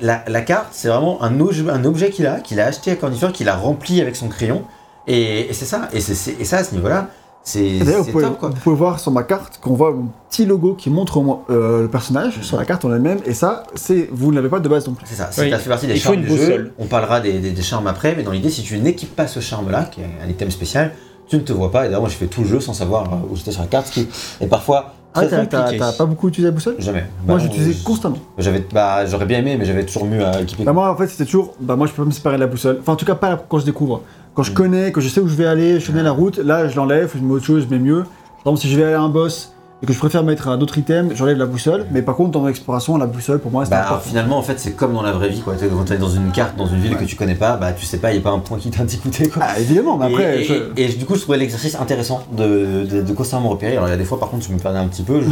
La, 0.00 0.22
la 0.28 0.40
carte, 0.42 0.68
c'est 0.70 0.86
vraiment 0.86 1.20
un, 1.24 1.40
objet- 1.40 1.68
un 1.68 1.84
objet 1.84 2.10
qu'il 2.10 2.26
a, 2.28 2.38
qu'il 2.38 2.60
a 2.60 2.66
acheté 2.66 2.92
à 2.92 2.96
Cornifer, 2.96 3.32
qu'il 3.32 3.48
a 3.48 3.56
rempli 3.56 4.00
avec 4.00 4.14
son 4.14 4.28
crayon. 4.28 4.62
Et, 5.08 5.50
et 5.50 5.52
c'est 5.52 5.64
ça, 5.64 5.88
et, 5.92 6.00
c'est- 6.00 6.40
et 6.40 6.44
ça 6.44 6.58
à 6.58 6.64
ce 6.64 6.76
niveau-là, 6.76 7.08
c'est 7.42 7.80
D'ailleurs, 7.80 7.98
vous, 7.98 8.04
c'est 8.04 8.12
pouvez- 8.12 8.24
top 8.24 8.38
quoi. 8.38 8.48
vous 8.50 8.54
pouvez 8.54 8.76
voir 8.76 9.00
sur 9.00 9.10
ma 9.10 9.24
carte 9.24 9.58
qu'on 9.60 9.74
voit 9.74 9.90
mon 9.92 10.06
petit 10.30 10.46
logo 10.46 10.74
qui 10.74 10.90
montre 10.90 11.16
au 11.16 11.22
moins, 11.22 11.40
euh, 11.50 11.82
le 11.82 11.88
personnage 11.88 12.40
sur 12.42 12.56
la 12.56 12.64
carte 12.64 12.84
en 12.84 12.94
elle-même, 12.94 13.18
et 13.26 13.34
ça, 13.34 13.64
c'est 13.74 14.08
vous 14.12 14.30
ne 14.30 14.36
l'avez 14.36 14.48
pas 14.48 14.60
de 14.60 14.68
base 14.68 14.86
non 14.86 14.94
plus. 14.94 15.06
C'est 15.08 15.16
ça, 15.16 15.28
Oui. 15.38 15.50
ça 15.50 15.58
fait 15.58 15.68
partie 15.68 15.88
des 15.88 15.94
Il 15.94 16.00
charmes 16.00 16.20
du 16.22 16.28
jeu. 16.28 16.72
On 16.78 16.86
parlera 16.86 17.20
des, 17.20 17.40
des- 17.40 17.50
des 17.50 17.62
charmes 17.62 17.88
après, 17.88 18.14
mais 18.16 18.22
dans 18.22 18.30
l'idée, 18.30 18.50
si 18.50 18.62
tu 18.62 18.78
n'équipes 18.78 19.16
pas 19.16 19.26
ce 19.26 19.40
charme-là, 19.40 19.86
qui 19.90 20.02
est 20.02 20.08
un 20.24 20.28
item 20.28 20.52
spécial, 20.52 20.92
tu 21.28 21.36
ne 21.36 21.40
te 21.42 21.52
vois 21.52 21.70
pas. 21.70 21.82
Et 21.82 21.88
d'ailleurs, 21.88 22.00
moi, 22.00 22.10
j'ai 22.10 22.16
fait 22.16 22.26
tout 22.26 22.42
le 22.42 22.48
jeu 22.48 22.60
sans 22.60 22.72
savoir 22.74 23.04
euh, 23.04 23.16
où 23.30 23.36
j'étais 23.36 23.52
sur 23.52 23.60
la 23.62 23.66
carte, 23.68 23.86
ce 23.88 23.92
qui 23.92 24.08
est 24.40 24.46
parfois 24.46 24.94
Ah, 25.14 25.24
t'as- 25.26 25.92
pas 25.92 26.06
beaucoup 26.06 26.28
utilisé 26.28 26.48
la 26.48 26.52
boussole? 26.52 26.74
Jamais. 26.78 27.04
Moi, 27.26 27.36
Bah, 27.36 27.42
j'utilisais 27.42 27.76
constamment. 27.84 28.18
J'avais, 28.36 28.64
bah, 28.72 29.06
j'aurais 29.06 29.26
bien 29.26 29.38
aimé, 29.38 29.56
mais 29.58 29.64
j'avais 29.64 29.84
toujours 29.86 30.06
mieux 30.06 30.24
à 30.24 30.40
équiper. 30.40 30.64
Bah, 30.64 30.72
moi, 30.72 30.90
en 30.90 30.96
fait, 30.96 31.06
c'était 31.06 31.24
toujours. 31.24 31.54
Bah, 31.60 31.76
moi, 31.76 31.86
je 31.86 31.92
peux 31.92 32.02
pas 32.02 32.06
me 32.06 32.12
séparer 32.12 32.36
de 32.36 32.40
la 32.40 32.46
boussole. 32.48 32.78
Enfin, 32.80 32.92
en 32.94 32.96
tout 32.96 33.06
cas, 33.06 33.14
pas 33.14 33.40
quand 33.48 33.58
je 33.58 33.64
découvre. 33.64 34.02
Quand 34.34 34.42
je 34.42 34.50
Mm. 34.50 34.54
connais, 34.54 34.92
que 34.92 35.00
je 35.00 35.08
sais 35.08 35.20
où 35.20 35.28
je 35.28 35.36
vais 35.36 35.46
aller, 35.46 35.78
je 35.78 35.86
connais 35.86 36.02
la 36.02 36.10
route, 36.10 36.38
là, 36.38 36.66
je 36.66 36.74
l'enlève, 36.74 37.12
je 37.14 37.20
mets 37.22 37.32
autre 37.34 37.44
chose, 37.44 37.64
je 37.68 37.72
mets 37.72 37.80
mieux. 37.80 38.02
Par 38.42 38.52
exemple, 38.52 38.60
si 38.62 38.68
je 38.68 38.76
vais 38.76 38.84
aller 38.84 38.94
à 38.94 39.00
un 39.00 39.08
boss 39.08 39.52
et 39.84 39.86
que 39.86 39.92
je 39.92 39.98
préfère 39.98 40.24
mettre 40.24 40.48
un 40.48 40.58
autre 40.62 40.78
item, 40.78 41.10
j'enlève 41.14 41.36
la 41.36 41.44
boussole. 41.44 41.84
Mais 41.92 42.00
par 42.00 42.16
contre, 42.16 42.30
dans 42.30 42.46
l'exploration, 42.46 42.96
la 42.96 43.04
boussole, 43.06 43.38
pour 43.38 43.50
moi, 43.50 43.66
c'est 43.66 43.70
Bah, 43.72 44.00
finalement, 44.02 44.38
en 44.38 44.42
fait, 44.42 44.58
c'est 44.58 44.72
comme 44.72 44.94
dans 44.94 45.02
la 45.02 45.12
vraie 45.12 45.28
vie, 45.28 45.42
quoi. 45.42 45.54
Quand 45.60 45.84
t'es 45.84 45.98
dans 45.98 46.08
une 46.08 46.32
carte, 46.32 46.56
dans 46.56 46.66
une 46.66 46.80
ville 46.80 46.96
que 46.96 47.04
tu 47.04 47.16
connais 47.16 47.34
pas, 47.34 47.56
bah, 47.58 47.72
tu 47.74 47.84
sais 47.84 47.98
pas, 47.98 48.12
il 48.12 48.16
y 48.16 48.18
a 48.18 48.22
pas 48.22 48.30
un 48.30 48.38
point 48.38 48.56
qui 48.56 48.70
t'indique 48.70 49.02
où 49.06 49.10
t'es, 49.10 49.28
quoi. 49.28 49.42
Ah, 49.46 49.60
évidemment, 49.60 49.98
mais 49.98 50.06
après. 50.06 50.40
et, 50.40 50.44
je- 50.44 50.54
et- 50.76 50.84
et 50.84 50.88
du 50.88 51.04
coup, 51.04 51.16
je 51.16 51.20
trouvais 51.20 51.36
l'exercice 51.36 51.74
intéressant 51.74 52.22
de, 52.32 52.86
de, 52.90 53.02
de 53.02 53.12
constamment 53.12 53.50
repérer. 53.50 53.72
Alors, 53.76 53.88
il 53.88 53.90
y 53.90 53.94
a 53.94 53.98
des 53.98 54.04
fois, 54.06 54.18
par 54.18 54.30
contre, 54.30 54.46
je 54.48 54.52
me 54.54 54.58
perdais 54.58 54.78
un 54.78 54.86
petit 54.88 55.02
peu. 55.02 55.20
Je- 55.20 55.26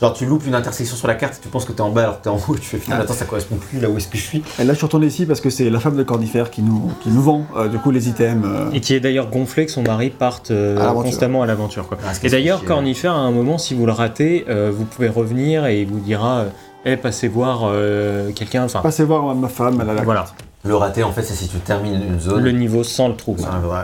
genre, 0.00 0.12
tu 0.12 0.26
loupes 0.26 0.46
une 0.46 0.54
intersection 0.54 0.96
sur 0.96 1.08
la 1.08 1.14
carte, 1.14 1.38
tu 1.42 1.48
penses 1.48 1.64
que 1.64 1.72
t'es 1.72 1.80
en 1.80 1.90
bas 1.90 2.02
alors 2.02 2.18
que 2.18 2.24
t'es 2.24 2.30
en 2.30 2.36
haut, 2.36 2.54
tu 2.54 2.62
fais 2.62 2.78
finalement, 2.78 3.04
attends, 3.04 3.14
ça 3.14 3.24
correspond 3.24 3.56
plus 3.56 3.80
là 3.80 3.88
où 3.88 3.96
est-ce 3.96 4.08
que 4.08 4.16
je 4.18 4.22
suis. 4.22 4.42
Et 4.58 4.64
là, 4.64 4.72
je 4.72 4.78
suis 4.78 4.86
retourné 4.86 5.06
ici 5.06 5.26
parce 5.26 5.40
que 5.40 5.50
c'est 5.50 5.70
la 5.70 5.80
femme 5.80 5.96
de 5.96 6.02
Cornifère 6.02 6.50
qui 6.50 6.62
nous, 6.62 6.90
qui 7.02 7.08
nous 7.10 7.22
vend, 7.22 7.46
euh, 7.56 7.68
du 7.68 7.78
coup, 7.78 7.90
les 7.90 8.08
items. 8.08 8.44
euh, 8.46 8.70
Et 8.72 8.80
qui 8.80 8.94
est 8.94 9.00
d'ailleurs 9.00 9.28
gonflé 9.30 9.66
que 9.66 9.72
son 9.72 9.82
mari 9.82 10.10
parte 10.10 10.50
euh, 10.50 10.76
À 10.76 10.86
l'aventure. 10.86 11.02
constamment 11.10 11.42
à 11.42 11.46
l'aventure. 11.46 11.88
quoi. 11.88 11.98
Ah, 12.06 12.14
ce 12.14 12.20
qui 12.20 12.26
Et 12.26 12.28
est 12.28 12.32
d'ailleurs, 12.32 12.64
Cornifère, 12.64 13.12
à 13.14 13.18
un 13.20 13.30
moment, 13.30 13.58
si 13.58 13.74
vous 13.74 13.86
le 13.86 13.92
ratez, 13.92 14.44
euh, 14.48 14.70
vous 14.74 14.84
pouvez 14.84 15.08
revenir 15.08 15.66
et 15.66 15.80
il 15.82 15.88
vous 15.88 16.00
dira 16.00 16.38
euh, 16.38 16.48
Eh, 16.84 16.96
passez 16.96 17.26
voir 17.28 17.60
euh, 17.64 18.30
quelqu'un. 18.32 18.64
Enfin, 18.64 18.80
Passez 18.80 19.04
voir 19.04 19.34
ma 19.34 19.48
femme, 19.48 19.78
elle 19.82 19.90
a 19.90 19.94
la 19.94 20.02
voilà, 20.02 20.26
Le 20.66 20.74
raté, 20.76 21.02
en 21.04 21.12
fait, 21.12 21.22
c'est 21.22 21.34
si 21.34 21.48
tu 21.48 21.58
termines 21.58 21.94
une 21.94 22.18
zone. 22.20 22.42
le 22.42 22.50
niveau 22.52 22.82
sans 22.82 23.08
le 23.08 23.14
trou. 23.16 23.36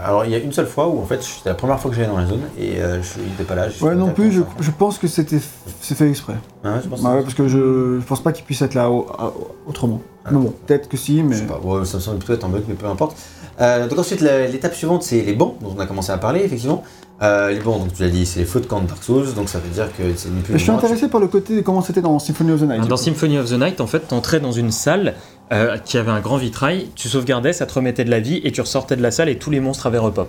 Alors, 0.05 0.25
il 0.25 0.31
y 0.33 0.35
a 0.35 0.39
une 0.39 0.53
seule 0.53 0.67
fois 0.67 0.89
où, 0.89 0.99
en 1.01 1.05
fait, 1.07 1.23
c'était 1.23 1.51
la 1.51 1.55
première 1.55 1.79
fois 1.79 1.91
que 1.91 1.97
j'allais 1.97 2.09
dans 2.09 2.19
la 2.19 2.27
zone 2.27 2.41
et 2.59 2.81
euh, 2.81 3.01
je 3.03 3.21
il 3.25 3.33
était 3.35 3.45
pas 3.45 3.55
là. 3.55 3.69
je- 3.69 3.85
Ouais, 3.85 3.95
non 3.95 4.11
plus, 4.11 4.33
je, 4.33 4.71
pense 4.71 4.99
que 4.99 5.07
c'était 5.07 5.39
c'est 5.81 5.95
fait 5.97 6.09
exprès. 6.09 6.35
ouais, 6.65 6.71
je 6.83 6.89
pense 6.89 7.01
que- 7.01 7.05
Bah 7.05 7.15
ouais, 7.15 7.23
parce 7.23 7.35
que 7.35 7.47
je, 7.49 7.99
je 8.01 8.05
pense 8.07 8.23
pas 8.23 8.33
qu'il 8.33 8.45
puisse 8.45 8.63
être 8.63 8.75
là 8.75 8.91
au- 8.91 9.07
à- 9.19 9.33
autrement. 9.69 10.01
Ah. 10.25 10.31
Mais 10.33 10.39
bon, 10.39 10.53
peut-être 10.67 10.89
que 10.89 10.97
si, 10.97 11.23
mais. 11.23 11.35
Je 11.37 11.41
sais 11.41 11.47
pas, 11.47 11.59
ouais, 11.63 11.85
ça 11.85 11.97
me 11.99 12.03
semble 12.03 12.19
plutôt 12.19 12.35
être 12.35 12.45
un 12.45 12.49
bug, 12.49 12.63
mais 12.69 12.75
peu 12.75 12.87
importe. 12.87 13.17
Euh, 13.61 13.87
donc 13.87 13.99
ensuite, 13.99 14.21
l'étape 14.21 14.75
suivante, 14.75 15.03
c'est 15.03 15.21
les 15.23 15.35
bancs, 15.35 15.57
dont 15.61 15.75
on 15.77 15.81
a 15.81 15.87
commencé 15.87 16.11
à 16.11 16.19
parler, 16.19 16.41
effectivement. 16.41 16.83
Euh, 17.23 17.51
les 17.51 17.61
bancs, 17.61 17.79
donc 17.79 17.93
tu 17.95 18.03
l'as 18.03 18.09
dit, 18.09 18.27
c'est 18.27 18.41
les 18.41 18.47
feux 18.47 18.59
de 18.61 18.67
camp 18.67 18.81
de 18.81 18.89
Dark 18.89 19.01
Souls, 19.05 19.33
donc 19.37 19.49
ça 19.49 19.59
veut 19.61 19.69
dire 19.69 19.87
que 19.97 20.03
c'est 20.17 20.29
ni 20.31 20.41
plus 20.41 20.55
je 20.55 20.59
suis 20.59 20.73
intéressé 20.73 21.07
par 21.07 21.21
le 21.21 21.29
côté 21.29 21.55
de 21.55 21.61
comment 21.61 21.81
c'était 21.81 22.01
dans 22.01 22.19
Symphony 22.19 22.51
of 22.51 22.61
the 22.61 22.65
Night. 22.65 22.81
du 22.83 22.89
Dans 22.89 22.97
coup. 22.97 23.03
Symphony 23.03 23.39
of 23.39 23.49
the 23.49 23.53
Night, 23.53 23.81
en 23.81 23.87
fait, 23.87 24.01
t'entrais 24.09 24.41
dans 24.41 24.51
une 24.51 24.73
salle 24.73 25.15
euh, 25.53 25.77
qui 25.79 25.99
avait 25.99 26.11
un 26.11 26.21
grand 26.21 26.37
vitrail, 26.39 26.89
tu 26.95 27.09
sauvegardais, 27.09 27.53
ça 27.53 27.67
te 27.67 27.75
remettait 27.75 28.05
de 28.05 28.11
la 28.11 28.21
vie, 28.21 28.41
et 28.45 28.51
tu 28.53 28.61
ressortais 28.61 28.97
de 28.97 29.03
la 29.03 29.11
salle 29.11 29.29
et 29.29 29.37
tous 29.39 29.51
les 29.51 29.61
monstres 29.61 29.87
avaient 29.87 29.99
repop. 29.99 30.29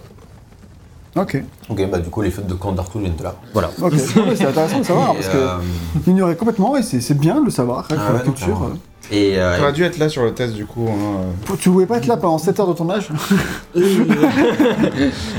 Ok, 1.15 1.43
Ok, 1.69 1.89
bah 1.91 1.99
du 1.99 2.09
coup, 2.09 2.23
les 2.23 2.31
feux 2.31 2.41
de 2.41 2.55
camp 2.55 2.75
Souls 2.91 3.01
viennent 3.03 3.15
de 3.15 3.23
là. 3.23 3.35
Voilà. 3.53 3.69
ok. 3.81 3.93
C'est 4.35 4.45
intéressant 4.47 4.79
de 4.79 4.83
savoir, 4.83 5.11
Et, 5.11 5.13
parce 5.15 5.27
que 5.29 5.37
euh, 5.37 5.57
j'ignorais 6.05 6.35
complètement, 6.35 6.75
et 6.75 6.81
c'est 6.81 7.01
c'est 7.01 7.13
bien 7.17 7.39
de 7.39 7.45
le 7.45 7.51
savoir, 7.51 7.81
hein, 7.81 7.85
Ah 7.91 7.95
pour 7.95 8.13
la 8.13 8.19
ouais, 8.19 8.23
culture. 8.23 8.63
euh. 8.63 9.15
et, 9.15 9.33
euh, 9.39 9.57
T'aurais 9.59 9.73
dû 9.73 9.83
être 9.83 9.99
là 9.99 10.09
sur 10.09 10.23
le 10.23 10.33
test 10.33 10.53
du 10.55 10.65
coup. 10.65 10.87
hein. 10.89 11.53
Tu 11.59 11.69
pouvais 11.69 11.85
pas 11.85 11.97
être 11.97 12.07
là 12.07 12.17
pendant 12.17 12.39
7 12.39 12.59
heures 12.59 12.67
de 12.67 12.73
ton 12.73 12.89
âge 12.89 13.09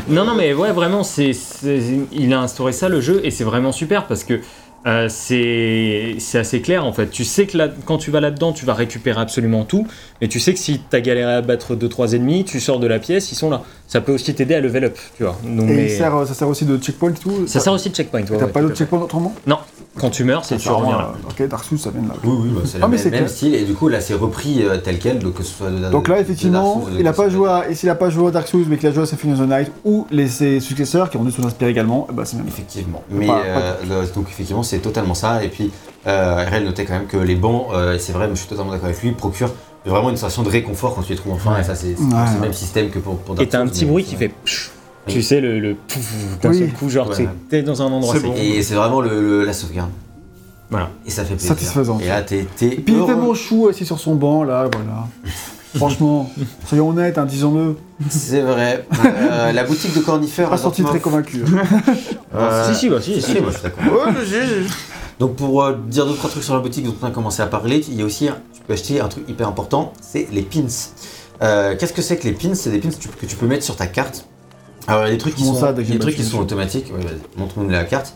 Non, 0.09 0.25
non, 0.25 0.35
mais 0.37 0.55
ouais, 0.55 0.73
vraiment, 0.73 1.03
c'est, 1.03 1.33
c'est- 1.33 1.83
il 2.13 2.33
a 2.33 2.41
instauré 2.41 2.73
ça 2.73 2.89
le 2.89 3.01
jeu 3.01 3.21
et 3.25 3.31
c'est 3.31 3.45
vraiment 3.45 3.73
super 3.73 4.07
parce 4.07 4.23
que 4.25 4.41
euh, 4.87 5.09
c'est, 5.09 6.17
c'est 6.19 6.39
assez 6.39 6.61
clair 6.61 6.85
en 6.85 6.93
fait. 6.93 7.09
Tu 7.11 7.25
sais 7.25 7.47
que 7.47 7.57
là, 7.57 7.69
quand 7.87 7.99
tu 7.99 8.11
vas 8.11 8.21
là-dedans, 8.21 8.53
tu 8.53 8.67
vas 8.67 8.75
récupérer 8.75 9.21
absolument 9.21 9.65
tout, 9.65 9.87
mais 10.21 10.29
tu 10.29 10.41
sais 10.41 10.53
que 10.53 10.59
si 10.59 10.81
t'as 10.91 11.01
galéré 11.01 11.33
à 11.35 11.43
battre 11.43 11.75
2-3 11.75 12.15
ennemis, 12.17 12.45
tu 12.45 12.61
sors 12.61 12.79
de 12.81 12.87
la 12.87 12.99
pièce, 12.99 13.33
ils 13.33 13.37
sont 13.37 13.51
là. 13.51 13.63
Ça 13.87 14.01
peut 14.01 14.13
aussi 14.13 14.35
t'aider 14.35 14.55
à 14.55 14.61
level 14.61 14.85
up, 14.85 14.99
tu 15.17 15.23
vois. 15.25 15.37
Donc, 15.45 15.69
Et 15.71 15.75
mais- 15.75 15.89
sert, 15.89 16.27
ça 16.27 16.35
sert 16.35 16.49
aussi 16.49 16.65
de 16.65 16.77
checkpoint 16.79 17.11
et 17.11 17.15
tout 17.15 17.47
Ça 17.47 17.61
sert 17.61 17.73
aussi 17.73 17.91
de 17.91 17.95
checkpoint. 17.95 18.21
ouais, 18.21 18.27
T'as 18.27 18.47
ouais, 18.47 18.47
pas 18.51 18.61
d'autres 18.63 18.75
fait. 18.75 18.79
checkpoints 18.81 19.01
autrement 19.03 19.35
Non, 19.47 19.59
quand 19.99 20.09
tu 20.11 20.25
meurs, 20.25 20.45
c'est 20.45 20.57
tu 20.57 20.69
reviens 20.71 20.97
là. 20.99 21.13
euh, 21.15 21.31
Ok, 21.31 21.49
Dark 21.49 21.65
Souls, 21.65 21.79
ça 21.79 21.91
vient 21.91 22.03
de 22.03 22.09
là. 22.09 22.15
Oui, 22.25 22.33
oui, 22.45 22.49
bah, 22.55 22.61
c'est 22.65 22.79
Ah, 22.83 22.87
le 22.87 22.97
mais 22.97 23.11
même, 23.11 23.29
style, 23.29 23.55
et 23.55 23.65
du 23.65 23.75
coup, 23.75 23.89
là, 23.89 24.01
c'est 24.01 24.15
repris 24.15 24.63
euh, 24.63 24.79
tel 24.79 24.99
quel, 24.99 25.19
donc 25.19 25.35
que 25.35 25.43
ce 25.43 25.55
soit 25.55 25.71
de 25.71 25.91
Donc 25.91 26.09
là, 26.09 26.19
effectivement, 26.19 26.83
Souls, 26.85 26.95
il 26.99 27.07
a 27.07 27.13
pas 27.13 27.29
joué 27.29 27.49
à, 27.49 27.69
et 27.71 27.75
s'il 27.75 27.91
a 27.91 27.95
pas 27.95 28.09
joué 28.11 28.29
à 28.29 28.31
Dark 28.31 28.49
Souls, 28.49 28.65
mais 28.69 28.79
qu'il 28.79 28.89
a 28.89 28.93
joué 28.93 29.03
à 29.03 29.07
Symphony 29.07 29.35
of 29.35 29.41
the 29.41 29.49
Night, 29.51 29.71
ou 29.85 30.07
les, 30.11 30.29
ses 30.29 30.61
successeurs 30.61 31.11
qui 31.11 31.17
ont 31.19 31.25
dû 31.25 31.31
s'en 31.31 31.45
inspirer 31.45 31.71
également, 31.71 32.07
ben 32.13 32.25
c'est 32.25 32.37
même. 32.39 32.49
Effectivement. 32.49 33.03
Mais 33.11 33.27
donc 34.15 34.27
effectivement, 34.31 34.63
c'est 34.63 34.74
totalement 34.79 35.15
ça. 35.15 35.43
Et 35.45 35.49
puis, 35.49 35.71
euh, 36.07 36.45
RL 36.51 36.65
notait 36.65 36.85
quand 36.85 36.95
même 36.95 37.07
que 37.07 37.17
les 37.17 37.35
bancs, 37.35 37.67
euh, 37.73 37.95
et 37.95 37.99
c'est 37.99 38.13
vrai, 38.13 38.27
mais 38.29 38.35
je 38.35 38.41
suis 38.41 38.49
totalement 38.49 38.73
d'accord 38.73 38.87
avec 38.89 39.01
lui, 39.03 39.13
procurent 39.13 39.53
vraiment 39.87 40.09
une 40.11 40.17
sensation 40.17 40.43
de 40.43 40.49
réconfort 40.49 40.95
quand 40.95 41.03
tu 41.03 41.13
les 41.13 41.19
trouves 41.19 41.33
enfin. 41.35 41.55
Ouais. 41.55 41.61
Et 41.61 41.65
ça, 41.65 41.75
c'est 41.75 41.95
c'est 41.97 42.03
Ouais, 42.03 42.35
le 42.35 42.41
même 42.41 42.53
système 42.55 42.89
que 42.91 42.99
pour, 42.99 43.19
pour 43.19 43.39
Et 43.41 43.47
t'as 43.49 43.61
un 43.61 43.67
petit 43.67 43.85
bruit 43.85 44.05
qui 44.05 44.17
fait. 44.17 44.33
Oui. 45.07 45.13
Tu 45.13 45.23
sais, 45.23 45.41
le, 45.43 45.61
le 45.61 45.75
pouf 45.75 46.39
d'un 46.41 46.49
Oui. 46.51 46.59
seul 46.61 46.73
coup, 46.73 46.89
genre 46.89 47.11
Ouais. 47.11 47.29
t'es- 47.51 47.63
dans 47.63 47.83
un 47.83 47.93
endroit 47.93 48.15
C'est 48.15 48.23
bon. 48.27 48.35
Et 48.39 48.63
c'est 48.63 48.75
vraiment 48.75 49.03
le, 49.03 49.21
le- 49.21 49.45
la 49.45 49.53
sauvegarde. 49.53 49.91
Voilà. 50.71 50.89
Et 51.05 51.11
ça 51.11 51.25
fait 51.25 51.35
plaisir. 51.35 51.51
Satisfaisant. 51.51 51.99
Et 52.01 52.09
là, 52.09 52.23
t'es 52.23 52.39
Et 52.39 52.45
puis 52.45 52.83
il 52.89 52.95
est 52.95 52.97
heureux. 52.97 53.07
tellement 53.09 53.35
chou 53.35 53.69
assis 53.69 53.85
sur 53.85 53.99
son 54.01 54.15
banc, 54.15 54.45
là, 54.45 54.67
voilà. 54.73 55.07
Franchement, 55.75 56.31
soyons 56.67 56.91
honnêtes, 56.91 57.19
hein, 57.19 57.25
disons-le. 57.27 57.77
C'est 58.09 58.41
vrai. 58.43 58.87
Euh, 59.05 59.53
la 59.53 59.65
boutique 59.65 59.95
de 59.95 60.01
Cornifère. 60.01 60.49
Pas 60.51 60.57
sorti 60.57 60.83
très 60.85 61.01
convaincu. 61.01 61.43
hein. 61.47 61.81
Euh, 62.35 62.73
Si, 62.73 62.79
si, 62.81 62.89
bah, 62.89 62.99
si, 63.01 63.21
Si, 63.21 63.33
si. 63.33 63.41
moi 63.41 63.51
je 63.51 63.59
suis 63.59 63.63
d'accord. 63.65 64.07
Donc 65.21 65.37
pour 65.37 65.63
euh, 65.63 65.77
dire 65.87 66.07
deux 66.07 66.15
trois 66.15 66.29
trucs 66.31 66.43
sur 66.43 66.55
la 66.55 66.61
boutique 66.61 66.85
dont 66.85 66.95
on 67.03 67.07
a 67.07 67.11
commencé 67.11 67.41
à 67.43 67.47
parler, 67.47 67.85
il 67.89 67.95
y 67.95 68.03
a 68.03 68.05
aussi 68.05 68.29
un- 68.29 68.37
tu 68.53 68.61
peux 68.67 68.73
acheter 68.73 69.01
un 69.01 69.09
truc 69.09 69.29
hyper 69.29 69.47
important, 69.49 69.93
c'est 70.01 70.27
les 70.33 70.43
pins. 70.43 70.63
Euh, 71.43 71.77
Qu'est-ce 71.79 71.93
que 71.93 72.03
c'est 72.03 72.17
que 72.17 72.25
les 72.25 72.33
pins? 72.33 72.55
C'est 72.55 72.71
des 72.71 72.79
pins 72.79 72.91
que 72.91 72.97
tu, 72.97 73.09
que 73.09 73.27
tu 73.27 73.37
peux 73.37 73.47
mettre 73.47 73.65
sur 73.65 73.77
ta 73.77 73.87
carte. 73.87 74.27
Alors 74.89 75.03
il 75.05 75.07
y 75.07 75.11
a 75.11 75.13
des 75.13 75.19
trucs 75.19 75.35
qui 75.37 75.45
sont, 75.45 75.55
ça, 75.55 75.73
des 75.73 75.99
trucs 75.99 76.17
qui 76.17 76.25
sont 76.25 76.39
automatiques. 76.41 76.93
Ouais, 76.95 77.05
Montre-nous 77.37 77.69
la 77.71 77.85
carte. 77.85 78.15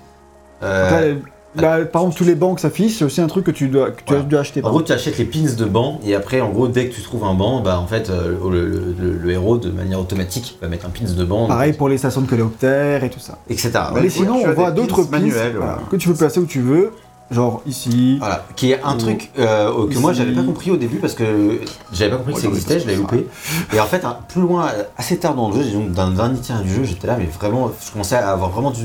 Euh, 0.62 0.88
Après, 0.88 1.18
là, 1.56 1.84
par 1.84 2.02
exemple, 2.02 2.16
tous 2.18 2.24
les 2.24 2.34
bancs 2.34 2.56
que 2.56 2.60
ça 2.60 2.70
c'est 2.70 3.04
aussi 3.04 3.20
un 3.20 3.26
truc 3.26 3.44
que 3.46 3.50
tu 3.50 3.68
dois, 3.68 3.90
que 3.90 3.98
tu 3.98 4.04
Voilà. 4.08 4.22
as 4.22 4.26
dû 4.26 4.36
acheter. 4.36 4.64
en 4.64 4.70
gros, 4.70 4.82
tu 4.82 4.92
achètes 4.92 5.18
les 5.18 5.24
pins 5.24 5.52
de 5.56 5.64
banc 5.64 6.00
et 6.04 6.14
après, 6.14 6.40
en 6.40 6.50
gros, 6.50 6.68
dès 6.68 6.88
que 6.88 6.94
tu 6.94 7.02
trouves 7.02 7.24
un 7.24 7.34
banc, 7.34 7.60
bah 7.60 7.78
en 7.80 7.86
fait, 7.86 8.10
euh, 8.10 8.36
le, 8.50 8.66
le- 8.68 8.94
le- 8.98 9.12
le 9.18 9.30
héros 9.30 9.56
de 9.58 9.70
manière 9.70 10.00
automatique 10.00 10.58
va 10.60 10.68
mettre 10.68 10.86
un 10.86 10.90
pins 10.90 11.12
de 11.12 11.24
banc, 11.24 11.46
Pareil 11.48 11.72
pour 11.72 11.88
les 11.88 11.98
stations 11.98 12.20
de 12.20 12.26
coléoptères 12.28 13.04
et 13.04 13.10
tout 13.10 13.20
ça. 13.20 13.38
etc. 13.48 13.70
Mais 13.94 14.00
Ouais. 14.02 14.08
sinon, 14.10 14.40
tu 14.40 14.48
on 14.48 14.52
voit 14.52 14.70
d'autres 14.70 15.02
pins 15.04 15.10
pins 15.10 15.18
manuels, 15.20 15.56
voilà, 15.56 15.78
que 15.90 15.96
tu 15.96 16.08
peux 16.08 16.14
placer 16.14 16.40
où 16.40 16.46
tu 16.46 16.60
veux, 16.60 16.92
genre 17.30 17.62
ici. 17.66 18.16
Voilà, 18.18 18.44
qui 18.56 18.72
est 18.72 18.80
un 18.82 18.94
Ou- 18.94 18.98
truc 18.98 19.30
euh, 19.38 19.88
que 19.88 19.98
moi 19.98 20.12
Ici. 20.12 20.20
j'avais 20.22 20.34
pas 20.34 20.42
compris 20.42 20.70
au 20.70 20.76
début 20.76 20.96
parce 20.96 21.14
que 21.14 21.60
j'avais 21.92 22.10
pas 22.10 22.16
compris 22.18 22.34
que 22.34 22.40
ça 22.40 22.46
ai 22.46 22.50
existait, 22.50 22.80
je 22.80 22.86
l'avais 22.86 22.98
loupé. 22.98 23.26
Et 23.74 23.80
en 23.80 23.84
fait, 23.86 24.04
un- 24.04 24.16
plus 24.28 24.40
loin, 24.42 24.66
euh, 24.68 24.82
assez 24.96 25.18
tard 25.18 25.34
dans 25.34 25.48
le 25.50 25.56
jeu, 25.56 25.62
disons, 25.64 25.86
dans 25.94 26.08
le 26.08 26.14
dernier 26.14 26.38
tiers 26.40 26.60
du 26.62 26.68
jeu, 26.74 26.84
j'étais 26.84 27.06
là, 27.06 27.16
mais 27.18 27.26
vraiment, 27.26 27.70
je 27.84 27.90
commençais 27.92 28.16
à 28.16 28.30
avoir 28.30 28.50
vraiment 28.50 28.70
du 28.70 28.84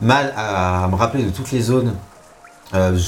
mal 0.00 0.32
à, 0.36 0.88
me 0.88 0.96
rappeler 0.96 1.24
de 1.24 1.30
toutes 1.30 1.50
les 1.52 1.60
zones. 1.60 1.94
Euh, 2.74 2.98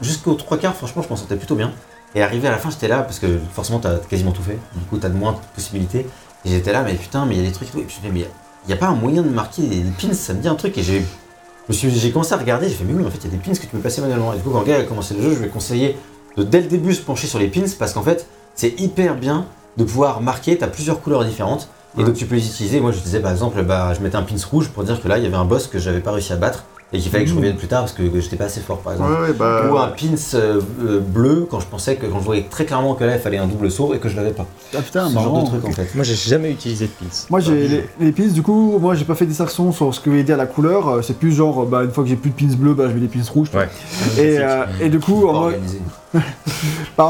Jusqu'aux 0.00 0.34
trois 0.34 0.58
quarts, 0.58 0.76
franchement, 0.76 1.02
je 1.02 1.08
m'en 1.08 1.16
sentais 1.16 1.36
plutôt 1.36 1.56
bien. 1.56 1.72
Et 2.14 2.22
arrivé 2.22 2.46
à 2.46 2.52
la 2.52 2.58
fin, 2.58 2.70
j'étais 2.70 2.88
là 2.88 3.02
parce 3.02 3.18
que 3.18 3.38
forcément, 3.52 3.80
t'as 3.80 3.96
quasiment 3.96 4.30
tout 4.30 4.42
fait. 4.42 4.58
Du 4.76 4.84
coup, 4.84 4.96
t'as 4.98 5.08
de 5.08 5.16
moins 5.16 5.32
de 5.32 5.38
possibilités. 5.54 6.06
Et 6.44 6.50
j'étais 6.50 6.72
là, 6.72 6.82
mais 6.82 6.94
putain, 6.94 7.26
mais 7.26 7.34
il 7.34 7.42
y 7.42 7.44
a 7.44 7.48
des 7.48 7.52
trucs 7.52 7.68
et 7.68 7.72
tout. 7.72 7.80
Et 7.80 7.82
puis 7.82 7.98
je 8.00 8.08
me 8.08 8.12
mais 8.12 8.20
il 8.20 8.68
n'y 8.68 8.72
a 8.72 8.76
pas 8.76 8.86
un 8.86 8.94
moyen 8.94 9.22
de 9.22 9.28
marquer 9.28 9.62
des, 9.62 9.82
pins, 10.00 10.12
ça 10.12 10.34
me 10.34 10.40
dit 10.40 10.48
un 10.48 10.54
truc. 10.54 10.78
Et 10.78 10.82
j'ai 10.82 11.02
j'ai 11.70 12.12
commencé 12.12 12.32
à 12.32 12.38
regarder, 12.38 12.68
j'ai 12.68 12.76
fait, 12.76 12.84
mais 12.84 12.94
oui, 12.94 13.04
en 13.04 13.10
fait, 13.10 13.18
il 13.18 13.24
y 13.24 13.34
a 13.34 13.36
des 13.36 13.36
pins 13.36 13.52
que 13.52 13.60
tu 13.60 13.66
peux 13.66 13.78
passer 13.78 14.00
manuellement. 14.00 14.32
Et 14.32 14.36
du 14.36 14.42
coup, 14.42 14.50
quand 14.50 14.60
le 14.60 14.66
gars 14.66 14.76
a 14.78 14.82
commencé 14.84 15.14
le 15.14 15.22
jeu, 15.22 15.34
je 15.34 15.40
lui 15.40 15.46
ai 15.46 15.50
conseillé 15.50 15.98
de 16.36 16.44
dès 16.44 16.60
le 16.60 16.68
début 16.68 16.94
se 16.94 17.02
pencher 17.02 17.26
sur 17.26 17.38
les 17.38 17.48
pins 17.48 17.64
parce 17.78 17.92
qu'en 17.92 18.02
fait, 18.02 18.26
c'est 18.54 18.80
hyper 18.80 19.16
bien 19.16 19.46
de 19.76 19.84
pouvoir 19.84 20.20
marquer, 20.20 20.56
tu 20.56 20.64
as 20.64 20.68
plusieurs 20.68 21.00
couleurs 21.00 21.24
différentes. 21.24 21.68
Et 21.96 22.04
donc 22.04 22.14
tu 22.14 22.26
peux 22.26 22.34
les 22.34 22.46
utiliser. 22.46 22.80
Moi 22.80 22.92
je 22.92 22.98
disais 22.98 23.20
par 23.20 23.32
exemple, 23.32 23.62
bah, 23.62 23.94
je 23.94 24.00
mettais 24.00 24.16
un 24.16 24.22
pins 24.22 24.36
rouge 24.50 24.68
pour 24.68 24.84
dire 24.84 25.00
que 25.00 25.08
là 25.08 25.18
il 25.18 25.24
y 25.24 25.26
avait 25.26 25.36
un 25.36 25.44
boss 25.44 25.66
que 25.66 25.78
j'avais 25.78 26.00
pas 26.00 26.12
réussi 26.12 26.32
à 26.32 26.36
battre 26.36 26.64
et 26.92 26.98
qu'il 26.98 27.10
fallait 27.10 27.24
que 27.24 27.28
je 27.30 27.34
Mhm. 27.34 27.40
revienne 27.40 27.56
plus 27.56 27.68
tard 27.68 27.80
parce 27.80 27.92
que, 27.92 28.02
que 28.02 28.18
j'étais 28.20 28.36
pas 28.36 28.46
assez 28.46 28.60
fort 28.60 28.78
par 28.78 28.94
exemple. 28.94 29.12
Ouais, 29.12 29.28
ouais, 29.28 29.32
bah. 29.34 29.62
Ou 29.70 29.76
un 29.76 29.88
pins 29.88 30.06
euh, 30.34 30.60
euh, 30.82 31.00
bleu 31.00 31.46
quand 31.50 31.60
je 31.60 31.66
pensais 31.66 31.96
que 31.96 32.06
quand 32.06 32.18
je 32.20 32.24
voyais 32.24 32.46
très 32.48 32.64
clairement 32.64 32.94
que 32.94 33.04
là 33.04 33.16
il 33.16 33.20
fallait 33.20 33.36
un 33.36 33.46
double 33.46 33.70
saut 33.70 33.92
et 33.94 33.98
que 33.98 34.08
je 34.08 34.16
l'avais 34.16 34.30
pas. 34.30 34.46
Ah 34.74 34.80
putain, 34.80 35.06
Ce 35.08 35.12
genre 35.14 35.24
marrant. 35.24 35.42
de 35.42 35.48
truc 35.48 35.64
en 35.66 35.72
fait. 35.72 35.94
Moi, 35.94 36.02
j'ai 36.04 36.14
jamais 36.14 36.50
utilisé 36.50 36.86
de 36.86 36.90
pins. 36.92 37.26
Moi 37.28 37.40
j'ai 37.40 37.68
les, 37.68 37.84
les 38.00 38.12
pins, 38.12 38.28
du 38.28 38.42
coup, 38.42 38.78
moi 38.78 38.94
j'ai 38.94 39.04
pas 39.04 39.14
fait 39.14 39.26
distinction 39.26 39.70
sur 39.72 39.94
ce 39.94 40.00
que 40.00 40.08
veut 40.08 40.22
dire 40.22 40.36
la 40.38 40.46
couleur, 40.46 40.88
euh, 40.88 41.02
c'est 41.02 41.18
plus 41.18 41.32
genre, 41.32 41.66
bah, 41.66 41.84
une 41.84 41.90
fois 41.90 42.04
que 42.04 42.10
j'ai 42.10 42.16
plus 42.16 42.30
de 42.30 42.34
pins 42.36 42.54
bleus, 42.56 42.72
bah, 42.74 42.84
je 42.88 42.94
mets 42.94 43.00
des 43.00 43.08
pins 43.08 43.20
rouges. 43.34 43.50
Ouais. 43.54 43.68
Et, 44.16 44.38
euh, 44.38 44.64
et 44.80 44.88
du 44.88 44.98
coup, 44.98 45.28
en 45.28 45.40
mode, 45.50 45.60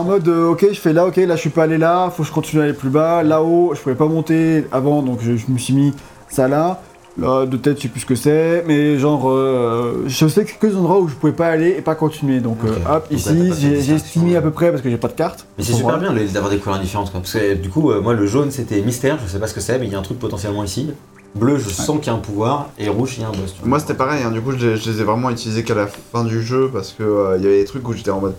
mode 0.05 0.28
euh, 0.28 0.48
ok 0.50 0.66
je 0.72 0.78
fais 0.80 0.92
là 0.92 1.06
ok 1.06 1.16
là 1.16 1.36
je 1.36 1.40
suis 1.40 1.50
pas 1.50 1.62
allé 1.64 1.78
là 1.78 2.10
faut 2.14 2.22
que 2.24 2.28
je 2.28 2.32
continue 2.34 2.60
à 2.60 2.64
aller 2.64 2.72
plus 2.72 2.88
bas 2.90 3.22
là-haut 3.22 3.72
je 3.74 3.80
pouvais 3.80 3.94
pas 3.94 4.06
monter 4.06 4.66
avant 4.72 5.02
donc 5.02 5.20
je, 5.22 5.36
je 5.36 5.44
me 5.48 5.56
suis 5.59 5.72
mis 5.72 5.94
ça 6.28 6.48
là 6.48 6.80
là 7.19 7.47
de 7.47 7.57
tête 7.57 7.78
je 7.78 7.82
sais 7.82 7.89
plus 7.89 8.01
ce 8.01 8.07
que 8.07 8.15
c'est 8.15 8.65
mais 8.66 8.99
genre 8.99 9.31
euh, 9.31 10.05
je 10.07 10.27
sais 10.28 10.45
que 10.45 10.66
des 10.66 10.77
endroits 10.77 11.01
où 11.01 11.09
je 11.09 11.15
pouvais 11.15 11.32
pas 11.32 11.49
aller 11.49 11.74
et 11.78 11.82
pas 11.82 11.95
continuer 11.95 12.40
donc 12.40 12.59
euh, 12.65 12.77
hop 12.89 13.09
Donc, 13.11 13.19
ici 13.19 13.53
j'ai 13.61 13.95
estimé 13.95 14.36
à 14.36 14.43
peu 14.43 14.51
près 14.51 14.70
parce 14.70 14.82
que 14.82 14.90
j'ai 14.90 14.97
pas 14.97 15.09
de 15.09 15.15
carte 15.15 15.47
Mais 15.59 15.65
c'est 15.65 15.73
super 15.73 15.99
bien 15.99 16.12
d'avoir 16.12 16.51
des 16.51 16.59
couleurs 16.59 16.78
différentes 16.81 17.11
quoi. 17.11 17.20
parce 17.20 17.32
que 17.32 17.55
du 17.55 17.69
coup 17.69 17.90
euh, 17.90 18.01
moi 18.01 18.15
le 18.15 18.27
jaune 18.27 18.51
c'était 18.51 18.81
mystère, 18.81 19.19
je 19.24 19.31
sais 19.31 19.39
pas 19.39 19.47
ce 19.47 19.55
que 19.55 19.61
c'est 19.61 19.78
mais 19.78 19.86
il 19.86 19.93
y 19.93 19.97
a 19.97 19.99
un 19.99 20.03
truc 20.03 20.19
potentiellement 20.19 20.65
ici. 20.65 20.90
Bleu 21.35 21.59
je 21.59 21.69
sens 21.69 21.99
qu'il 21.99 22.07
y 22.07 22.11
a 22.11 22.15
un 22.15 22.19
pouvoir 22.20 22.70
et 22.78 22.89
rouge 22.89 23.15
il 23.19 23.23
y 23.23 23.24
a 23.24 23.28
un 23.28 23.32
boss. 23.32 23.53
tu 23.53 23.61
vois. 23.61 23.69
Moi 23.69 23.81
c'était 23.81 23.95
pareil, 23.95 24.23
hein, 24.24 24.31
du 24.31 24.40
coup 24.40 24.53
je 24.53 24.66
les, 24.66 24.77
je 24.77 24.90
les 24.90 25.01
ai 25.01 25.05
vraiment 25.05 25.28
utilisés 25.31 25.62
qu'à 25.62 25.74
la 25.74 25.86
fin 25.86 26.24
du 26.24 26.43
jeu 26.43 26.70
parce 26.73 26.93
que 26.93 27.03
euh, 27.03 27.36
il 27.36 27.45
y 27.45 27.47
avait 27.47 27.59
des 27.59 27.65
trucs 27.65 27.86
où 27.86 27.93
j'étais 27.93 28.11
en 28.11 28.20
mode 28.20 28.35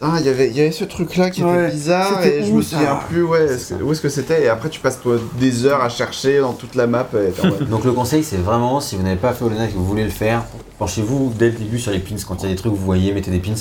Ah, 0.00 0.16
il 0.20 0.26
y 0.26 0.28
avait- 0.28 0.48
il 0.50 0.56
y 0.56 0.60
avait 0.60 0.70
ce 0.72 0.84
truc-là 0.84 1.30
qui 1.30 1.42
Ouais, 1.42 1.64
était 1.66 1.74
bizarre 1.74 2.24
et 2.24 2.44
je 2.44 2.52
me 2.52 2.62
souviens 2.62 2.98
plus 3.08 3.22
ouais, 3.22 3.46
où 3.82 3.92
est-ce 3.92 4.00
que 4.00 4.08
c'était 4.08 4.44
et 4.44 4.48
après 4.48 4.68
tu 4.68 4.80
passes 4.80 5.00
toi, 5.00 5.16
des 5.38 5.64
heures 5.66 5.82
à 5.82 5.88
chercher 5.88 6.40
dans 6.40 6.52
toute 6.52 6.74
la 6.74 6.86
map. 6.86 7.08
Et 7.14 7.64
Donc 7.70 7.84
le 7.84 7.92
conseil 7.92 8.22
c'est 8.24 8.36
vraiment 8.36 8.80
si 8.80 8.96
vous 8.96 9.02
n'avez 9.02 9.16
pas 9.16 9.32
fait 9.32 9.44
Hollow 9.44 9.54
et 9.56 9.68
que 9.68 9.74
vous 9.74 9.84
voulez 9.86 10.04
le 10.04 10.10
faire, 10.10 10.44
penchez-vous 10.78 11.32
dès 11.38 11.46
le 11.46 11.52
début 11.58 11.78
sur 11.78 11.92
les 11.92 11.98
pins 12.00 12.16
quand 12.26 12.42
il 12.42 12.42
y 12.44 12.46
a 12.46 12.50
des 12.50 12.56
trucs 12.56 12.72
que 12.72 12.78
vous 12.78 12.84
voyez, 12.84 13.12
mettez 13.12 13.30
des 13.30 13.38
pins, 13.40 13.54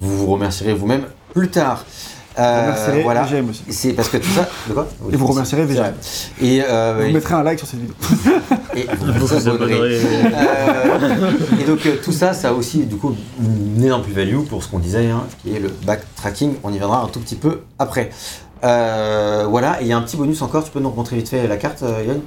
vous 0.00 0.16
vous 0.16 0.26
remercierez 0.32 0.74
vous-même 0.74 1.04
plus 1.34 1.48
tard. 1.48 1.84
Euh, 2.38 2.42
Vous 2.42 2.62
remercierez 2.72 3.02
voilà. 3.02 3.22
VGM 3.24 3.50
aussi. 3.50 3.62
C'est 3.70 3.92
parce 3.92 4.08
que 4.08 4.16
tout 4.18 4.28
ça. 4.30 4.48
De 4.68 4.72
quoi 4.74 4.88
Et 5.12 5.16
vous 5.16 5.26
remercierez 5.26 5.64
VGM. 5.64 5.94
Et, 6.40 6.62
euh, 6.66 6.94
Vous 7.00 7.06
et- 7.08 7.12
mettrez 7.12 7.34
un 7.34 7.42
like 7.42 7.58
sur 7.58 7.66
cette 7.68 7.80
vidéo. 7.80 7.94
et 8.76 8.86
vous 8.98 9.06
Vous 9.06 9.12
vous 9.12 9.26
vous 9.26 9.48
abonnerez. 9.48 9.74
abonnerez. 9.74 10.00
Euh, 10.34 11.30
et 11.60 11.64
donc 11.64 11.84
euh, 11.86 11.96
tout 12.02 12.12
ça, 12.12 12.32
ça 12.32 12.50
a 12.50 12.52
aussi 12.52 12.86
du 12.86 12.96
coup 12.96 13.14
une 13.76 13.82
énorme 13.84 14.02
plus-value 14.02 14.40
pour 14.48 14.62
ce 14.62 14.68
qu'on 14.68 14.78
disait, 14.78 15.08
hein, 15.08 15.24
qui 15.42 15.54
est 15.54 15.58
le 15.60 15.68
backtracking. 15.84 16.54
On 16.62 16.72
y 16.72 16.78
viendra 16.78 17.02
un 17.02 17.08
tout 17.08 17.20
petit 17.20 17.36
peu 17.36 17.62
après. 17.78 18.10
Euh, 18.62 19.46
voilà, 19.48 19.80
et 19.80 19.84
il 19.84 19.88
y 19.88 19.92
a 19.92 19.96
un 19.96 20.02
petit 20.02 20.16
bonus 20.16 20.40
encore. 20.42 20.62
Tu 20.64 20.70
peux 20.70 20.80
nous 20.80 20.90
remontrer 20.90 21.16
vite 21.16 21.28
fait 21.28 21.46
la 21.48 21.56
carte, 21.56 21.82
euh, 21.82 22.04
Yann 22.06 22.20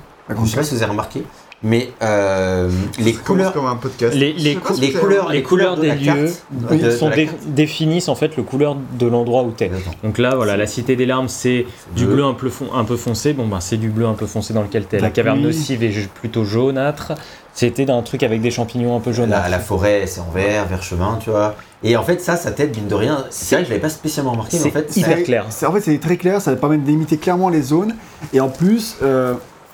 Je 0.43 0.49
sais 0.49 0.55
pas 0.57 0.63
si 0.63 0.73
vous 0.75 0.81
avez 0.83 0.91
remarqué, 0.91 1.23
mais 1.63 1.89
euh, 2.01 2.69
les 2.99 3.13
couleurs, 3.13 3.53
comme 3.53 3.65
un 3.65 3.75
podcast. 3.77 4.13
Les- 4.15 4.55
cou- 4.55 4.73
couleurs, 4.99 5.29
les 5.31 5.41
couleurs 5.43 5.75
de 5.77 5.81
des 5.83 5.95
lieux 5.95 6.05
carte 6.05 6.81
de- 6.81 6.91
sont 6.91 7.09
dé- 7.09 7.29
définissent 7.47 8.09
en 8.09 8.15
fait 8.15 8.35
le 8.35 8.43
couleur 8.43 8.75
de 8.99 9.07
l'endroit 9.07 9.43
où 9.43 9.51
t'es. 9.51 9.71
Donc 10.03 10.17
là, 10.17 10.35
voilà, 10.35 10.57
la 10.57 10.67
cité 10.67 10.95
des 10.95 11.05
larmes, 11.05 11.29
c'est 11.29 11.65
du 11.95 12.05
bleu 12.05 12.23
un 12.25 12.33
peu, 12.33 12.49
fon- 12.49 12.73
un 12.73 12.83
peu 12.83 12.97
foncé. 12.97 13.33
Bon, 13.33 13.47
ben, 13.47 13.59
c'est 13.61 13.77
du 13.77 13.89
bleu 13.89 14.05
un 14.05 14.13
peu 14.13 14.25
foncé 14.25 14.53
dans 14.53 14.61
lequel 14.61 14.85
t'es. 14.85 14.97
La 14.97 15.03
La 15.03 15.09
caverne 15.09 15.41
nocive 15.41 15.83
est 15.83 16.07
plutôt 16.13 16.43
jaunâtre. 16.43 17.13
C'était 17.55 17.85
d'un 17.85 18.01
truc 18.01 18.23
avec 18.23 18.41
des 18.41 18.49
champignons 18.49 18.97
un 18.97 18.99
peu 18.99 19.13
jaunâtres. 19.13 19.43
La, 19.43 19.49
la 19.49 19.59
forêt, 19.59 20.05
c'est 20.07 20.19
en 20.21 20.31
vert, 20.33 20.65
vert 20.67 20.81
chemin, 20.81 21.19
tu 21.23 21.29
vois. 21.29 21.55
Et 21.83 21.95
en 21.95 22.03
fait, 22.03 22.19
ça, 22.19 22.35
ça 22.35 22.51
t'aide, 22.51 22.75
mine 22.75 22.87
de 22.87 22.95
rien. 22.95 23.25
C'est 23.29 23.55
vrai 23.55 23.61
que 23.63 23.67
je 23.67 23.73
l'avais 23.73 23.81
pas 23.81 23.89
spécialement 23.89 24.31
remarqué, 24.31 24.57
mais 24.57 24.61
en 24.61 24.63
C'est 24.65 24.71
fait, 24.71 24.97
hyper 24.97 25.23
clair. 25.23 25.45
En 25.67 25.71
fait, 25.71 25.81
c'est 25.81 25.99
très 25.99 26.17
clair, 26.17 26.41
ça 26.41 26.55
permet 26.55 26.77
de 26.77 26.83
délimiter 26.85 27.17
clairement 27.17 27.49
les 27.49 27.61
zones. 27.61 27.95
Et 28.33 28.39
en 28.39 28.49
plus, 28.49 28.95
euh, 29.03 29.33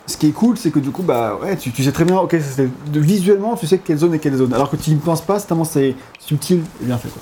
ce 0.10 0.18
qui 0.18 0.28
est 0.28 0.32
cool, 0.32 0.58
c'est 0.58 0.72
que 0.72 0.80
du 0.80 0.90
coup, 0.92 1.04
bah, 1.04 1.38
ouais, 1.42 1.56
tu, 1.56 1.72
tu 1.72 1.84
sais 1.84 1.92
très 1.94 2.04
bien, 2.04 2.18
ok, 2.18 2.32
ça, 2.34 2.40
c'est- 2.58 2.92
de- 2.92 3.00
visuellement, 3.00 3.56
tu 3.56 3.66
sais 3.68 3.78
quelle 3.78 3.98
zone 3.98 4.14
est 4.16 4.20
quelle 4.20 4.36
zone. 4.36 4.54
Alors 4.54 4.70
que 4.70 4.76
tu 4.76 4.90
n'y 4.90 4.98
penses 4.98 5.22
pas, 5.22 5.40
c'est 5.40 5.48
tellement 5.48 5.64
c'est 5.64 5.96
subtil 6.20 6.62
et 6.82 6.86
bien 6.86 6.98
fait. 6.98 7.10
Quoi. 7.10 7.22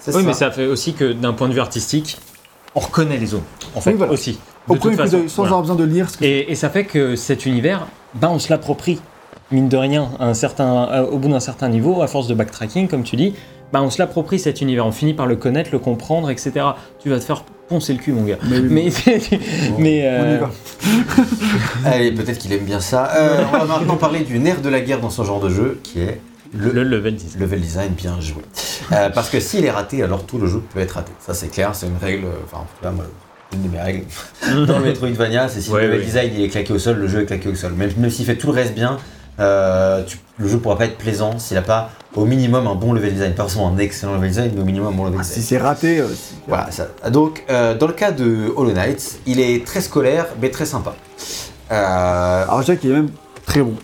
c'est 0.00 0.14
Oui, 0.14 0.22
ça. 0.22 0.26
mais 0.26 0.32
ça 0.34 0.50
fait 0.50 0.66
aussi 0.66 0.94
que 0.94 1.12
d'un 1.12 1.32
point 1.32 1.48
de 1.48 1.52
vue 1.54 1.60
artistique, 1.60 2.18
on 2.74 2.80
reconnaît 2.80 3.18
les 3.18 3.26
zones. 3.26 3.42
En 3.74 3.80
fait, 3.80 3.90
Oui, 3.90 3.96
voilà. 3.98 4.12
aussi. 4.12 4.38
Au 4.68 4.74
De 4.74 4.78
toute 4.80 4.94
façon, 4.96 5.22
sans 5.28 5.34
voilà. 5.42 5.48
avoir 5.48 5.60
besoin 5.62 5.76
de 5.76 5.84
lire 5.84 6.08
ce 6.10 6.16
que 6.18 6.24
Et, 6.24 6.50
et 6.50 6.54
ça 6.54 6.70
fait 6.70 6.84
que 6.84 7.14
cet 7.16 7.46
univers, 7.46 7.86
bah, 8.14 8.28
on 8.32 8.38
se 8.38 8.48
l'approprie, 8.50 9.00
mine 9.50 9.68
de 9.68 9.76
rien, 9.76 10.08
à 10.18 10.26
un 10.28 10.34
certain, 10.34 10.84
à- 10.84 11.02
au 11.02 11.18
bout 11.18 11.28
d'un 11.28 11.40
certain 11.40 11.68
niveau, 11.68 12.00
à 12.02 12.06
force 12.06 12.26
de 12.28 12.34
backtracking, 12.34 12.88
comme 12.88 13.02
tu 13.02 13.16
dis, 13.16 13.34
bah, 13.72 13.82
on 13.82 13.90
se 13.90 13.98
l'approprie 13.98 14.38
cet 14.38 14.60
univers, 14.60 14.86
on 14.86 14.92
finit 14.92 15.14
par 15.14 15.26
le 15.26 15.36
connaître, 15.36 15.70
le 15.72 15.78
comprendre, 15.78 16.30
etc. 16.30 16.52
Tu 17.00 17.08
vas 17.08 17.18
te 17.18 17.24
faire 17.24 17.44
poncer 17.68 17.94
le 17.94 17.98
cul, 17.98 18.12
mon 18.12 18.24
gars. 18.24 18.36
Mais, 18.48 18.60
Mais, 18.60 18.92
mais 19.78 19.78
on 19.78 19.84
y 19.84 20.02
euh, 20.04 20.38
va. 20.40 20.50
Allez, 21.90 22.12
peut-être 22.12 22.38
qu'il 22.38 22.52
aime 22.52 22.64
bien 22.64 22.80
ça. 22.80 23.10
Euh, 23.16 23.44
on 23.52 23.58
va 23.58 23.78
maintenant 23.78 23.96
parler 23.96 24.20
du 24.20 24.38
nerf 24.38 24.60
de 24.60 24.68
la 24.68 24.80
guerre 24.80 25.00
dans 25.00 25.10
ce 25.10 25.22
genre 25.22 25.40
de 25.40 25.48
jeu, 25.48 25.80
qui 25.82 26.00
est 26.00 26.20
le, 26.54 26.70
le 26.70 26.82
level 26.82 27.14
design. 27.14 27.40
level 27.40 27.60
design 27.60 27.92
bien 27.92 28.20
joué. 28.20 28.42
Euh, 28.92 29.08
parce 29.08 29.30
que 29.30 29.40
s'il 29.40 29.64
est 29.64 29.70
raté, 29.70 30.02
alors 30.02 30.26
tout 30.26 30.38
le 30.38 30.46
jeu 30.46 30.62
peut 30.74 30.80
être 30.80 30.92
raté. 30.92 31.12
Ça, 31.18 31.32
c'est 31.32 31.48
clair, 31.48 31.74
c'est 31.74 31.86
une 31.86 31.96
règle. 31.96 32.26
Enfin, 32.44 32.58
en 32.58 32.66
tout 32.66 32.82
cas, 32.82 32.90
moi, 32.90 33.06
une 33.54 33.62
de 33.62 33.68
mes 33.68 33.80
règles 33.80 34.04
dans 34.66 34.78
le 34.78 34.84
Metroidvania, 34.84 35.48
c'est 35.48 35.62
si 35.62 35.70
Ouais, 35.70 35.86
le 35.86 35.92
level 35.94 36.04
design 36.04 36.30
il 36.36 36.44
est 36.44 36.48
claqué 36.48 36.74
au 36.74 36.78
sol, 36.78 36.98
le 36.98 37.08
jeu 37.08 37.22
est 37.22 37.26
claqué 37.26 37.48
au 37.48 37.54
sol. 37.54 37.72
Même, 37.72 37.90
même 37.96 38.10
s'il 38.10 38.26
fait 38.26 38.36
tout 38.36 38.48
le 38.48 38.54
reste 38.54 38.74
bien, 38.74 38.98
euh, 39.40 40.02
tu- 40.06 40.18
le 40.38 40.48
jeu 40.48 40.58
pourra 40.58 40.76
pas 40.78 40.86
être 40.86 40.98
plaisant 40.98 41.38
s'il 41.38 41.54
n'a 41.56 41.62
pas 41.62 41.90
au 42.14 42.24
minimum 42.24 42.66
un 42.66 42.74
bon 42.74 42.92
level 42.92 43.12
design. 43.12 43.32
Pas 43.34 43.42
forcément 43.44 43.68
un 43.68 43.78
excellent 43.78 44.14
level 44.14 44.28
design, 44.28 44.50
mais 44.54 44.60
au 44.62 44.64
minimum 44.64 44.88
un 44.88 44.96
bon 44.96 45.04
level 45.04 45.18
Ah, 45.20 45.22
design. 45.22 45.40
si 45.40 45.46
c'est 45.46 45.58
raté, 45.58 46.00
euh, 46.00 46.06
Voilà, 46.48 46.70
ça. 46.70 46.88
Donc, 47.10 47.44
euh, 47.50 47.74
dans 47.76 47.86
le 47.86 47.92
cas 47.92 48.10
de 48.12 48.52
Hollow 48.56 48.72
Knight, 48.72 49.20
il 49.26 49.40
est 49.40 49.64
très 49.66 49.80
scolaire, 49.80 50.26
mais 50.40 50.50
très 50.50 50.66
sympa. 50.66 50.94
Euh, 51.70 52.44
Alors, 52.44 52.60
je 52.60 52.66
dirais 52.66 52.76
qu'il 52.78 52.90
est 52.90 52.94
même 52.94 53.10
très 53.46 53.62
bon. 53.62 53.74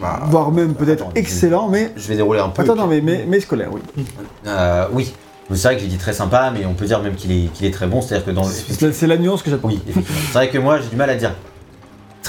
bah, 0.00 0.20
Voire 0.26 0.50
même 0.50 0.74
peut-être 0.74 1.06
excellent, 1.14 1.68
mais. 1.68 1.92
Je 1.96 2.08
vais 2.08 2.16
dérouler 2.16 2.40
un 2.40 2.48
peu. 2.48 2.62
Attends, 2.62 2.74
non, 2.76 2.86
mais, 2.86 3.00
mais, 3.00 3.24
mais 3.28 3.40
scolaire, 3.40 3.68
oui. 3.72 3.80
Oui, 5.48 5.56
c'est 5.56 5.68
vrai 5.68 5.76
que 5.76 5.82
j'ai 5.82 5.86
dit 5.88 5.96
très 5.98 6.12
sympa, 6.12 6.50
mais 6.52 6.66
on 6.66 6.74
peut 6.74 6.86
dire 6.86 7.00
même 7.00 7.14
qu'il 7.14 7.30
est, 7.30 7.52
qu'il 7.52 7.66
est 7.66 7.70
très 7.70 7.86
bon. 7.86 8.02
C'est-à-dire 8.02 8.26
que 8.26 8.30
dans 8.32 8.42
le. 8.42 8.92
C'est 8.92 9.06
la 9.06 9.16
nuance 9.16 9.42
que 9.42 9.50
j'attends. 9.50 9.68
Oui. 9.68 9.80
C'est 9.94 10.32
vrai 10.32 10.48
que 10.50 10.58
moi, 10.58 10.80
j'ai 10.80 10.88
du 10.88 10.96
mal 10.96 11.08
à 11.10 11.14
dire 11.14 11.34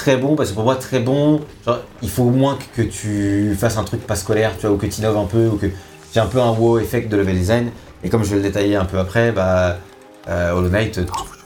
très 0.08 0.16
bon, 0.16 0.36
parce 0.36 0.50
que 0.50 0.54
pour 0.54 0.64
moi, 0.64 0.76
très 0.76 1.00
bon, 1.00 1.40
genre, 1.66 1.80
il 2.00 2.08
faut 2.08 2.22
au 2.22 2.30
moins 2.30 2.56
que, 2.74 2.80
tu 2.80 3.54
fasses 3.58 3.76
un 3.76 3.84
truc 3.84 4.06
pas 4.06 4.16
scolaire, 4.16 4.52
tu 4.58 4.66
vois, 4.66 4.74
ou 4.74 4.78
que 4.78 4.86
tu 4.86 5.00
innoves 5.00 5.18
un 5.18 5.26
peu, 5.26 5.48
ou 5.48 5.56
que 5.56 5.66
j'ai 6.14 6.20
un 6.20 6.26
peu 6.26 6.40
un 6.40 6.50
wow 6.50 6.78
effect 6.78 7.10
de 7.10 7.16
level 7.18 7.36
design. 7.36 7.70
Et 8.02 8.08
comme 8.08 8.24
je 8.24 8.30
vais 8.30 8.36
le 8.36 8.42
détailler 8.42 8.76
un 8.76 8.86
peu 8.86 8.98
après, 8.98 9.32
bah, 9.32 9.76
euh, 10.30 10.52
Hollow 10.52 10.70
Knight, 10.70 10.98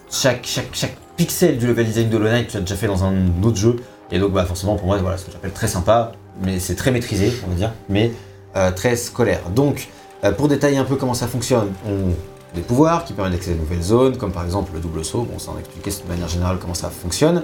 chaque, 0.09 0.45
chaque, 0.45 0.69
chaque 0.73 0.97
pixel 1.17 1.59
du 1.59 1.67
level 1.67 1.87
design 1.87 2.09
de 2.09 2.17
Hollow 2.17 2.29
Knight, 2.29 2.49
tu 2.49 2.57
as 2.57 2.61
déjà 2.61 2.77
fait 2.77 2.87
dans 2.87 3.03
un 3.03 3.15
autre 3.43 3.57
jeu. 3.57 3.77
Et 4.13 4.21
donc, 4.21 4.31
bah, 4.31 4.45
forcément, 4.45 4.77
pour 4.77 4.87
moi, 4.87 4.97
voilà, 4.99 5.19
ce 5.19 5.25
que 5.25 5.33
j'appelle 5.33 5.53
très 5.53 5.67
sympa, 5.67 6.13
mais 6.41 6.61
c'est 6.61 6.77
très 6.77 6.93
maîtrisé, 6.93 7.33
on 7.45 7.51
va 7.51 7.57
dire, 7.57 7.73
mais 7.89 8.13
euh, 8.55 8.71
très 8.71 8.95
scolaire. 8.95 9.41
Donc, 9.53 9.89
euh, 10.23 10.31
pour 10.31 10.47
détailler 10.47 10.79
un 10.79 10.85
peu 10.85 10.95
comment 10.95 11.15
ça 11.15 11.27
fonctionne, 11.27 11.73
on 11.85 12.13
des 12.55 12.61
pouvoirs 12.61 13.05
qui 13.05 13.13
permettent 13.13 13.33
d'accéder 13.33 13.55
à 13.55 13.57
de 13.57 13.63
nouvelles 13.63 13.83
zones, 13.83 14.17
comme 14.17 14.33
par 14.33 14.45
exemple 14.45 14.73
le 14.75 14.81
double 14.81 15.05
saut. 15.05 15.23
Bon, 15.23 15.39
ça 15.39 15.53
a 15.57 15.61
expliqué 15.61 15.91
de 15.91 16.09
manière 16.09 16.29
générale 16.29 16.59
comment 16.61 16.75
ça 16.75 16.91
fonctionne. 16.91 17.43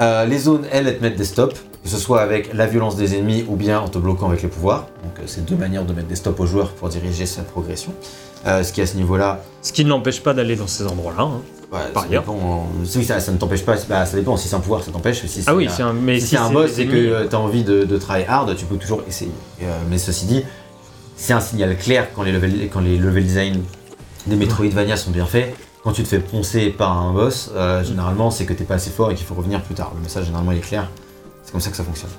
Euh, 0.00 0.24
les 0.24 0.38
zones, 0.38 0.64
elles, 0.72 0.88
elles 0.88 0.98
te 0.98 1.02
mettent 1.02 1.16
des 1.16 1.24
stops, 1.24 1.54
que 1.82 1.88
ce 1.88 1.96
soit 1.98 2.20
avec 2.22 2.52
la 2.54 2.66
violence 2.66 2.96
des 2.96 3.14
ennemis 3.16 3.44
ou 3.48 3.56
bien 3.56 3.80
en 3.80 3.88
te 3.88 3.98
bloquant 3.98 4.28
avec 4.28 4.42
les 4.42 4.48
pouvoirs. 4.48 4.86
Donc, 5.04 5.18
euh, 5.18 5.22
c'est 5.26 5.44
deux 5.44 5.56
manières 5.56 5.84
de 5.84 5.92
mettre 5.92 6.08
des 6.08 6.16
stops 6.16 6.38
aux 6.40 6.46
joueurs 6.46 6.70
pour 6.72 6.88
diriger 6.88 7.26
sa 7.26 7.42
progression. 7.42 7.92
Euh, 8.46 8.62
ce 8.64 8.72
qui, 8.72 8.80
à 8.80 8.86
ce 8.86 8.96
niveau-là, 8.96 9.42
Ce 9.60 9.72
qui 9.72 9.84
ne 9.84 9.90
l'empêche 9.90 10.20
pas 10.22 10.34
d'aller 10.34 10.56
dans 10.56 10.66
ces 10.66 10.84
endroits-là. 10.86 11.22
hein. 11.22 11.40
ouais, 11.72 11.78
Par 11.92 12.02
ça 12.04 12.08
ailleurs. 12.08 12.22
dépend, 12.22 12.66
oui, 12.96 13.04
ça, 13.04 13.20
ça 13.20 13.30
ne 13.30 13.36
t'empêche 13.36 13.64
pas, 13.64 13.76
bah, 13.88 14.04
ça 14.06 14.16
dépend. 14.16 14.36
Si 14.36 14.48
c'est 14.48 14.56
un 14.56 14.60
pouvoir, 14.60 14.82
ça 14.82 14.90
t'empêche. 14.90 15.24
Si 15.26 15.44
Ah 15.46 15.54
oui, 15.54 15.68
c'est 15.70 15.82
un, 15.82 15.92
mais 15.92 16.18
si, 16.18 16.26
si 16.26 16.30
c'est 16.34 16.36
un 16.42 16.50
boss 16.50 16.76
et 16.78 16.86
que 16.86 17.26
tu 17.28 17.36
as 17.36 17.38
envie 17.38 17.62
de, 17.62 17.84
de 17.84 17.98
try 17.98 18.24
hard, 18.26 18.56
tu 18.56 18.64
peux 18.64 18.76
toujours 18.76 19.02
essayer. 19.08 19.30
Mais 19.90 19.98
ceci 19.98 20.26
dit, 20.26 20.42
c'est 21.16 21.34
un 21.34 21.40
signal 21.40 21.76
clair 21.76 22.08
quand 22.16 22.22
les 22.24 22.32
level, 22.32 22.68
quand 22.72 22.80
les 22.80 22.96
level 22.96 23.24
design 23.24 23.62
des 24.26 24.34
Metroidvania 24.36 24.96
sont 24.96 25.10
bien 25.12 25.26
faits. 25.26 25.54
Quand 25.84 25.92
tu 25.92 26.02
te 26.04 26.08
fais 26.08 26.20
poncer 26.20 26.70
par 26.70 26.96
un 26.96 27.12
boss, 27.12 27.50
euh, 27.54 27.82
généralement 27.82 28.30
c'est 28.30 28.44
que 28.46 28.52
t'es 28.52 28.64
pas 28.64 28.74
assez 28.74 28.90
fort 28.90 29.10
et 29.10 29.14
qu'il 29.14 29.26
faut 29.26 29.34
revenir 29.34 29.60
plus 29.62 29.74
tard. 29.74 29.92
Le 29.96 30.02
message 30.02 30.26
généralement 30.26 30.52
il 30.52 30.58
est 30.58 30.62
clair. 30.62 30.88
C'est 31.42 31.50
comme 31.52 31.60
ça 31.60 31.70
que 31.70 31.76
ça 31.76 31.82
fonctionne. 31.84 32.10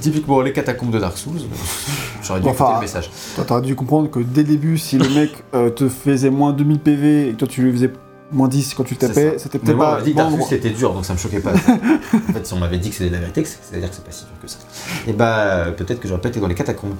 Typiquement 0.00 0.40
les 0.42 0.52
catacombes 0.52 0.90
de 0.90 0.98
Dark 1.00 1.16
Souls. 1.18 1.40
J'aurais 2.22 2.40
dû 2.40 2.48
Enfin, 2.48 2.64
écouter 2.66 2.74
le 2.76 2.80
message. 2.82 3.10
Toi, 3.36 3.44
t'aurais 3.44 3.62
dû 3.62 3.74
comprendre 3.74 4.10
que 4.10 4.20
dès 4.20 4.42
le 4.42 4.48
début, 4.48 4.76
si 4.78 4.98
le 4.98 5.08
mec 5.08 5.32
euh, 5.54 5.70
te 5.70 5.88
faisait 5.88 6.30
moins 6.30 6.52
2000 6.52 6.78
PV 6.78 7.28
et 7.28 7.32
que 7.32 7.36
toi 7.36 7.48
tu 7.48 7.62
lui 7.62 7.72
faisais 7.72 7.90
moins 8.30 8.48
10 8.48 8.74
quand 8.74 8.84
tu 8.84 8.94
le 8.94 8.98
tapais, 9.00 9.32
ça. 9.32 9.44
c'était 9.44 9.58
peut-être 9.58 9.76
moi, 9.76 9.92
on 9.94 9.96
pas 9.96 10.02
dit 10.02 10.12
bon 10.12 10.18
Dark 10.18 10.32
Souls 10.32 10.42
c'était 10.48 10.70
dur, 10.70 10.92
donc 10.92 11.04
ça 11.04 11.14
me 11.14 11.18
choquait 11.18 11.40
pas. 11.40 11.54
si 12.46 12.52
on 12.54 12.58
m'avait 12.58 12.78
dit 12.78 12.90
que 12.90 12.96
c'était 12.96 13.10
la 13.10 13.18
vérité, 13.18 13.44
c'est- 13.44 13.58
c'est-à-dire 13.62 13.90
que 13.90 13.94
c'est 13.96 14.04
pas 14.04 14.12
si 14.12 14.24
dur 14.24 14.32
que 14.40 14.48
ça. 14.48 14.58
Et 15.06 15.12
bah, 15.12 15.36
euh, 15.38 15.70
peut-être 15.72 16.00
que 16.00 16.08
j'aurais 16.08 16.20
pas 16.20 16.28
été 16.28 16.40
dans 16.40 16.46
les 16.46 16.54
catacombes. 16.54 16.94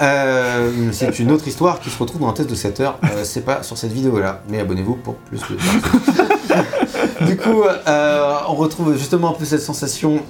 Euh, 0.00 0.90
c'est 0.92 1.18
une 1.18 1.30
autre 1.32 1.46
histoire 1.48 1.80
qui 1.80 1.90
se 1.90 1.98
retrouve 1.98 2.20
dans 2.20 2.28
un 2.28 2.32
test 2.32 2.48
de 2.50 2.54
7 2.54 2.80
heures. 2.80 2.98
Euh, 3.04 3.24
c'est 3.24 3.42
pas 3.44 3.62
sur 3.62 3.76
cette 3.76 3.92
vidéo-là, 3.92 4.42
mais 4.48 4.60
abonnez-vous 4.60 4.96
pour 4.96 5.14
plus 5.16 5.40
de. 5.40 5.56
Du 7.26 7.36
coup, 7.36 7.62
on 7.86 8.54
retrouve 8.54 8.96
justement 8.96 9.30
un 9.30 9.34
peu 9.34 9.44
cette 9.44 9.62
sensation 9.62 10.20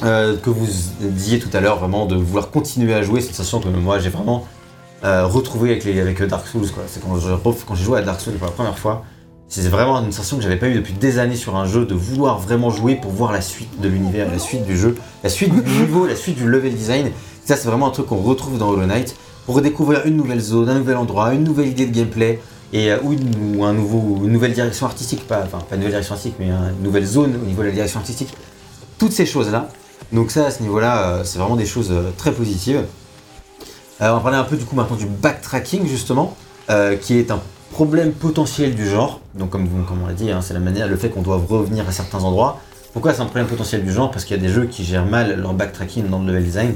que 0.00 0.50
vous 0.50 0.66
disiez 1.00 1.38
tout 1.38 1.50
à 1.52 1.60
l'heure, 1.60 1.78
vraiment 1.78 2.06
de 2.06 2.16
vouloir 2.16 2.50
continuer 2.50 2.94
à 2.94 3.02
jouer, 3.02 3.20
cette 3.20 3.34
sensation 3.34 3.60
que 3.60 3.68
moi 3.68 3.98
j'ai 3.98 4.08
vraiment 4.10 4.46
retrouvée 5.02 5.72
avec, 5.80 6.22
Dark 6.22 6.46
Souls. 6.46 6.66
C'est 6.88 7.00
quand 7.02 7.74
j'ai 7.74 7.84
joué 7.84 7.98
à 7.98 8.02
Dark 8.02 8.20
Souls 8.20 8.34
pour 8.34 8.46
la 8.46 8.52
première 8.52 8.78
fois, 8.78 9.04
c'est 9.48 9.68
vraiment 9.68 9.98
une 10.00 10.12
sensation 10.12 10.36
que 10.36 10.42
j'avais 10.42 10.56
pas 10.56 10.68
eu 10.68 10.74
depuis 10.74 10.94
des 10.94 11.18
années 11.18 11.36
sur 11.36 11.56
un 11.56 11.66
jeu, 11.66 11.84
de 11.84 11.94
vouloir 11.94 12.38
vraiment 12.38 12.70
jouer 12.70 12.96
pour 12.96 13.10
voir 13.10 13.32
la 13.32 13.40
suite 13.40 13.80
de 13.80 13.88
l'univers, 13.88 14.30
la 14.30 14.38
suite 14.38 14.64
du 14.64 14.76
jeu, 14.76 14.96
la 15.22 15.30
suite 15.30 15.52
du 15.52 15.70
niveau, 15.80 16.06
la 16.06 16.16
suite 16.16 16.36
du 16.36 16.48
level 16.48 16.74
design. 16.74 17.10
Ça, 17.44 17.56
c'est 17.56 17.68
vraiment 17.68 17.88
un 17.88 17.90
truc 17.90 18.06
qu'on 18.06 18.22
retrouve 18.22 18.58
dans 18.58 18.70
Hollow 18.70 18.86
Knight 18.86 19.16
pour 19.46 19.56
redécouvrir 19.56 20.06
une 20.06 20.16
nouvelle 20.16 20.40
zone, 20.40 20.68
un 20.68 20.78
nouvel 20.78 20.96
endroit, 20.96 21.34
une 21.34 21.44
nouvelle 21.44 21.68
idée 21.68 21.86
de 21.86 21.94
gameplay 21.94 22.40
et 22.72 22.90
euh, 22.90 22.98
ou, 23.02 23.12
une, 23.12 23.58
ou 23.58 23.64
un 23.64 23.74
nouveau, 23.74 24.24
une 24.24 24.32
nouvelle 24.32 24.54
direction 24.54 24.86
artistique, 24.86 25.26
pas, 25.26 25.42
enfin 25.44 25.58
pas 25.58 25.74
une 25.74 25.82
nouvelle 25.82 25.92
direction 25.92 26.14
artistique, 26.14 26.36
mais 26.38 26.48
une 26.48 26.82
nouvelle 26.82 27.04
zone 27.04 27.36
au 27.40 27.46
niveau 27.46 27.62
de 27.62 27.68
la 27.68 27.74
direction 27.74 28.00
artistique. 28.00 28.34
Toutes 28.98 29.12
ces 29.12 29.26
choses-là. 29.26 29.68
Donc 30.12 30.30
ça, 30.30 30.46
à 30.46 30.50
ce 30.50 30.62
niveau-là, 30.62 31.08
euh, 31.08 31.24
c'est 31.24 31.38
vraiment 31.38 31.56
des 31.56 31.66
choses 31.66 31.90
euh, 31.90 32.10
très 32.16 32.32
positives. 32.32 32.84
Euh, 34.00 34.10
on 34.10 34.14
va 34.14 34.20
parler 34.20 34.36
un 34.36 34.44
peu 34.44 34.56
du 34.56 34.64
coup 34.64 34.74
maintenant 34.74 34.96
du 34.96 35.06
backtracking 35.06 35.86
justement, 35.86 36.36
euh, 36.70 36.96
qui 36.96 37.18
est 37.18 37.30
un 37.30 37.40
problème 37.74 38.12
potentiel 38.12 38.74
du 38.74 38.88
genre. 38.88 39.20
Donc 39.34 39.50
comme, 39.50 39.66
vous- 39.66 39.82
comme 39.82 40.02
on 40.02 40.06
l'a 40.06 40.12
dit, 40.14 40.30
hein, 40.30 40.40
c'est 40.40 40.54
la 40.54 40.60
manière, 40.60 40.86
le 40.88 40.96
fait 40.96 41.10
qu'on 41.10 41.22
doit 41.22 41.40
revenir 41.48 41.86
à 41.88 41.92
certains 41.92 42.22
endroits. 42.24 42.60
Pourquoi 42.92 43.12
c'est 43.12 43.20
un 43.22 43.26
problème 43.26 43.48
potentiel 43.48 43.84
du 43.84 43.92
genre? 43.92 44.10
Parce 44.12 44.24
qu'il 44.24 44.36
y 44.36 44.40
a 44.40 44.42
des 44.42 44.48
jeux 44.52 44.66
qui 44.66 44.84
gèrent 44.84 45.04
mal 45.06 45.40
leur 45.40 45.52
backtracking 45.52 46.08
dans 46.08 46.20
le 46.20 46.26
level 46.28 46.44
design. 46.44 46.74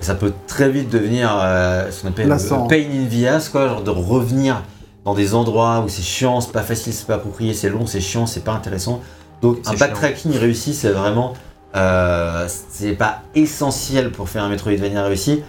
Et 0.00 0.04
ça 0.04 0.14
peut 0.16 0.32
très 0.48 0.68
vite 0.68 0.90
devenir 0.90 1.30
euh, 1.40 1.90
ce 1.90 2.02
qu'on 2.02 2.08
appelle 2.08 2.26
Lassant. 2.28 2.62
le 2.62 2.68
pain 2.68 2.82
in 2.82 3.06
the 3.08 3.26
ass, 3.26 3.48
quoi, 3.48 3.68
genre 3.68 3.82
de 3.82 3.90
revenir 3.90 4.62
dans 5.04 5.14
des 5.14 5.34
endroits 5.34 5.82
où 5.84 5.88
c'est 5.88 6.02
chiant, 6.02 6.40
c'est 6.40 6.52
pas 6.52 6.62
facile, 6.62 6.92
c'est 6.92 7.06
pas 7.06 7.14
approprié, 7.14 7.54
c'est 7.54 7.68
long, 7.70 7.86
c'est 7.86 8.00
chiant, 8.00 8.26
c'est 8.26 8.42
pas 8.44 8.52
intéressant. 8.52 9.00
Donc 9.42 9.58
un 9.66 9.70
chiant. 9.70 9.78
backtracking 9.78 10.32
réussi, 10.36 10.74
c'est 10.74 10.90
vraiment, 10.90 11.34
euh, 11.76 12.46
c'est 12.70 12.92
pas 12.92 13.22
essentiel 13.34 14.10
pour 14.10 14.28
faire 14.28 14.42
un 14.42 14.48
Metroidvania 14.48 15.04
réussi. 15.04 15.42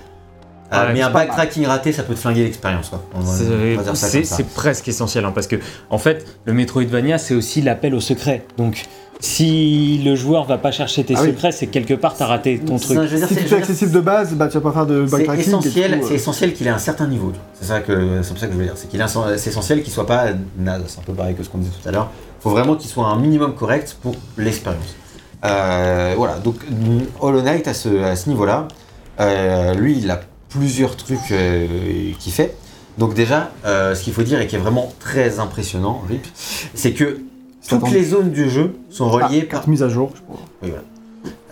Euh, 0.73 0.87
Ouais, 0.87 0.93
mais 0.93 0.99
c'est 0.99 1.05
un 1.05 1.09
backtracking 1.09 1.65
raté, 1.65 1.91
ça 1.91 2.03
peut 2.03 2.13
te 2.13 2.19
flinguer 2.19 2.43
l'expérience. 2.43 2.91
C'est 3.25 3.95
c'est- 3.95 4.23
c'est 4.23 4.47
presque 4.53 4.87
essentiel 4.87 5.25
hein, 5.25 5.31
parce 5.35 5.47
que 5.47 5.57
en 5.89 5.97
fait 5.97 6.25
le 6.45 6.53
Metroidvania 6.53 7.17
c'est 7.17 7.33
aussi 7.35 7.61
l'appel 7.61 7.93
au 7.93 7.99
secret 7.99 8.45
donc 8.57 8.85
si 9.19 10.01
le 10.03 10.15
joueur 10.15 10.45
va 10.45 10.57
pas 10.57 10.71
chercher 10.71 11.03
tes 11.03 11.13
Ah 11.15 11.21
oui. 11.21 11.27
secrets 11.29 11.51
c'est 11.51 11.67
que 11.67 11.71
quelque 11.73 11.93
part 11.93 12.15
t'as 12.17 12.25
raté 12.25 12.57
ton 12.59 12.77
truc 12.77 12.97
Ça, 12.97 13.05
dire, 13.05 13.27
Si 13.27 13.33
c'est- 13.35 13.41
tu 13.41 13.47
dire, 13.49 13.57
accessible 13.57 13.91
de 13.91 13.99
base, 13.99 14.33
bah 14.33 14.47
tu 14.47 14.55
vas 14.57 14.61
pas 14.61 14.71
faire 14.71 14.85
de 14.87 15.05
C'est 15.05 15.11
backtracking. 15.17 15.43
et 15.43 15.47
essentiel, 15.47 15.99
coup, 15.99 16.05
c'est 16.07 16.13
euh, 16.13 16.15
essentiel 16.15 16.53
qu'il 16.53 16.65
ait 16.67 16.71
un 16.71 16.77
certain 16.79 17.07
niveau. 17.07 17.31
C'est 17.59 17.65
ça 17.67 17.81
que 17.81 18.21
c'est 18.23 18.29
pour 18.29 18.37
ça 18.39 18.47
que 18.47 18.53
je 18.53 18.57
veux 18.57 18.63
dire, 18.63 18.73
c'est 18.75 18.87
qu'il 18.89 19.03
c'est 19.37 19.49
essentiel 19.49 19.83
qu'il 19.83 19.93
soit 19.93 20.07
pas 20.07 20.27
naze. 20.57 20.83
C'est 20.87 20.99
un 20.99 21.03
peu 21.03 21.13
pareil 21.13 21.35
que 21.35 21.43
ce 21.43 21.49
qu'on 21.49 21.59
disait 21.59 21.71
tout 21.81 21.87
à 21.87 21.91
l'heure. 21.91 22.09
Il 22.39 22.43
faut 22.43 22.49
vraiment 22.49 22.75
qu'il 22.75 22.89
soit 22.89 23.05
un 23.05 23.17
minimum 23.19 23.53
correct 23.53 23.97
pour 24.01 24.15
l'expérience. 24.37 24.95
Euh, 25.45 26.13
voilà, 26.17 26.39
donc 26.39 26.55
Hollow 27.19 27.41
Knight 27.41 27.67
à 27.67 27.73
ce, 27.73 27.89
à 28.03 28.15
ce 28.15 28.29
niveau-là, 28.29 28.67
euh, 29.19 29.73
lui 29.75 29.97
il 29.99 30.09
a 30.09 30.19
plusieurs 30.51 30.95
trucs 30.95 31.31
euh, 31.31 32.11
qu'il 32.19 32.31
fait. 32.31 32.55
Donc 32.97 33.13
déjà, 33.13 33.51
euh, 33.65 33.95
ce 33.95 34.03
qu'il 34.03 34.13
faut 34.13 34.23
dire 34.23 34.39
et 34.41 34.47
qui 34.47 34.55
est 34.55 34.59
vraiment 34.59 34.93
très 34.99 35.39
impressionnant, 35.39 36.03
Rip, 36.07 36.25
c'est 36.73 36.91
que 36.91 37.21
toutes 37.67 37.77
attendu. 37.79 37.93
les 37.95 38.03
zones 38.03 38.31
du 38.31 38.49
jeu 38.49 38.73
sont 38.89 39.07
ah, 39.07 39.25
reliées 39.27 39.43
par 39.43 39.67
mise 39.67 39.83
à 39.83 39.89
jour. 39.89 40.11
je 40.15 40.21
crois. 40.21 40.39
oui, 40.61 40.69
voilà. 40.69 40.83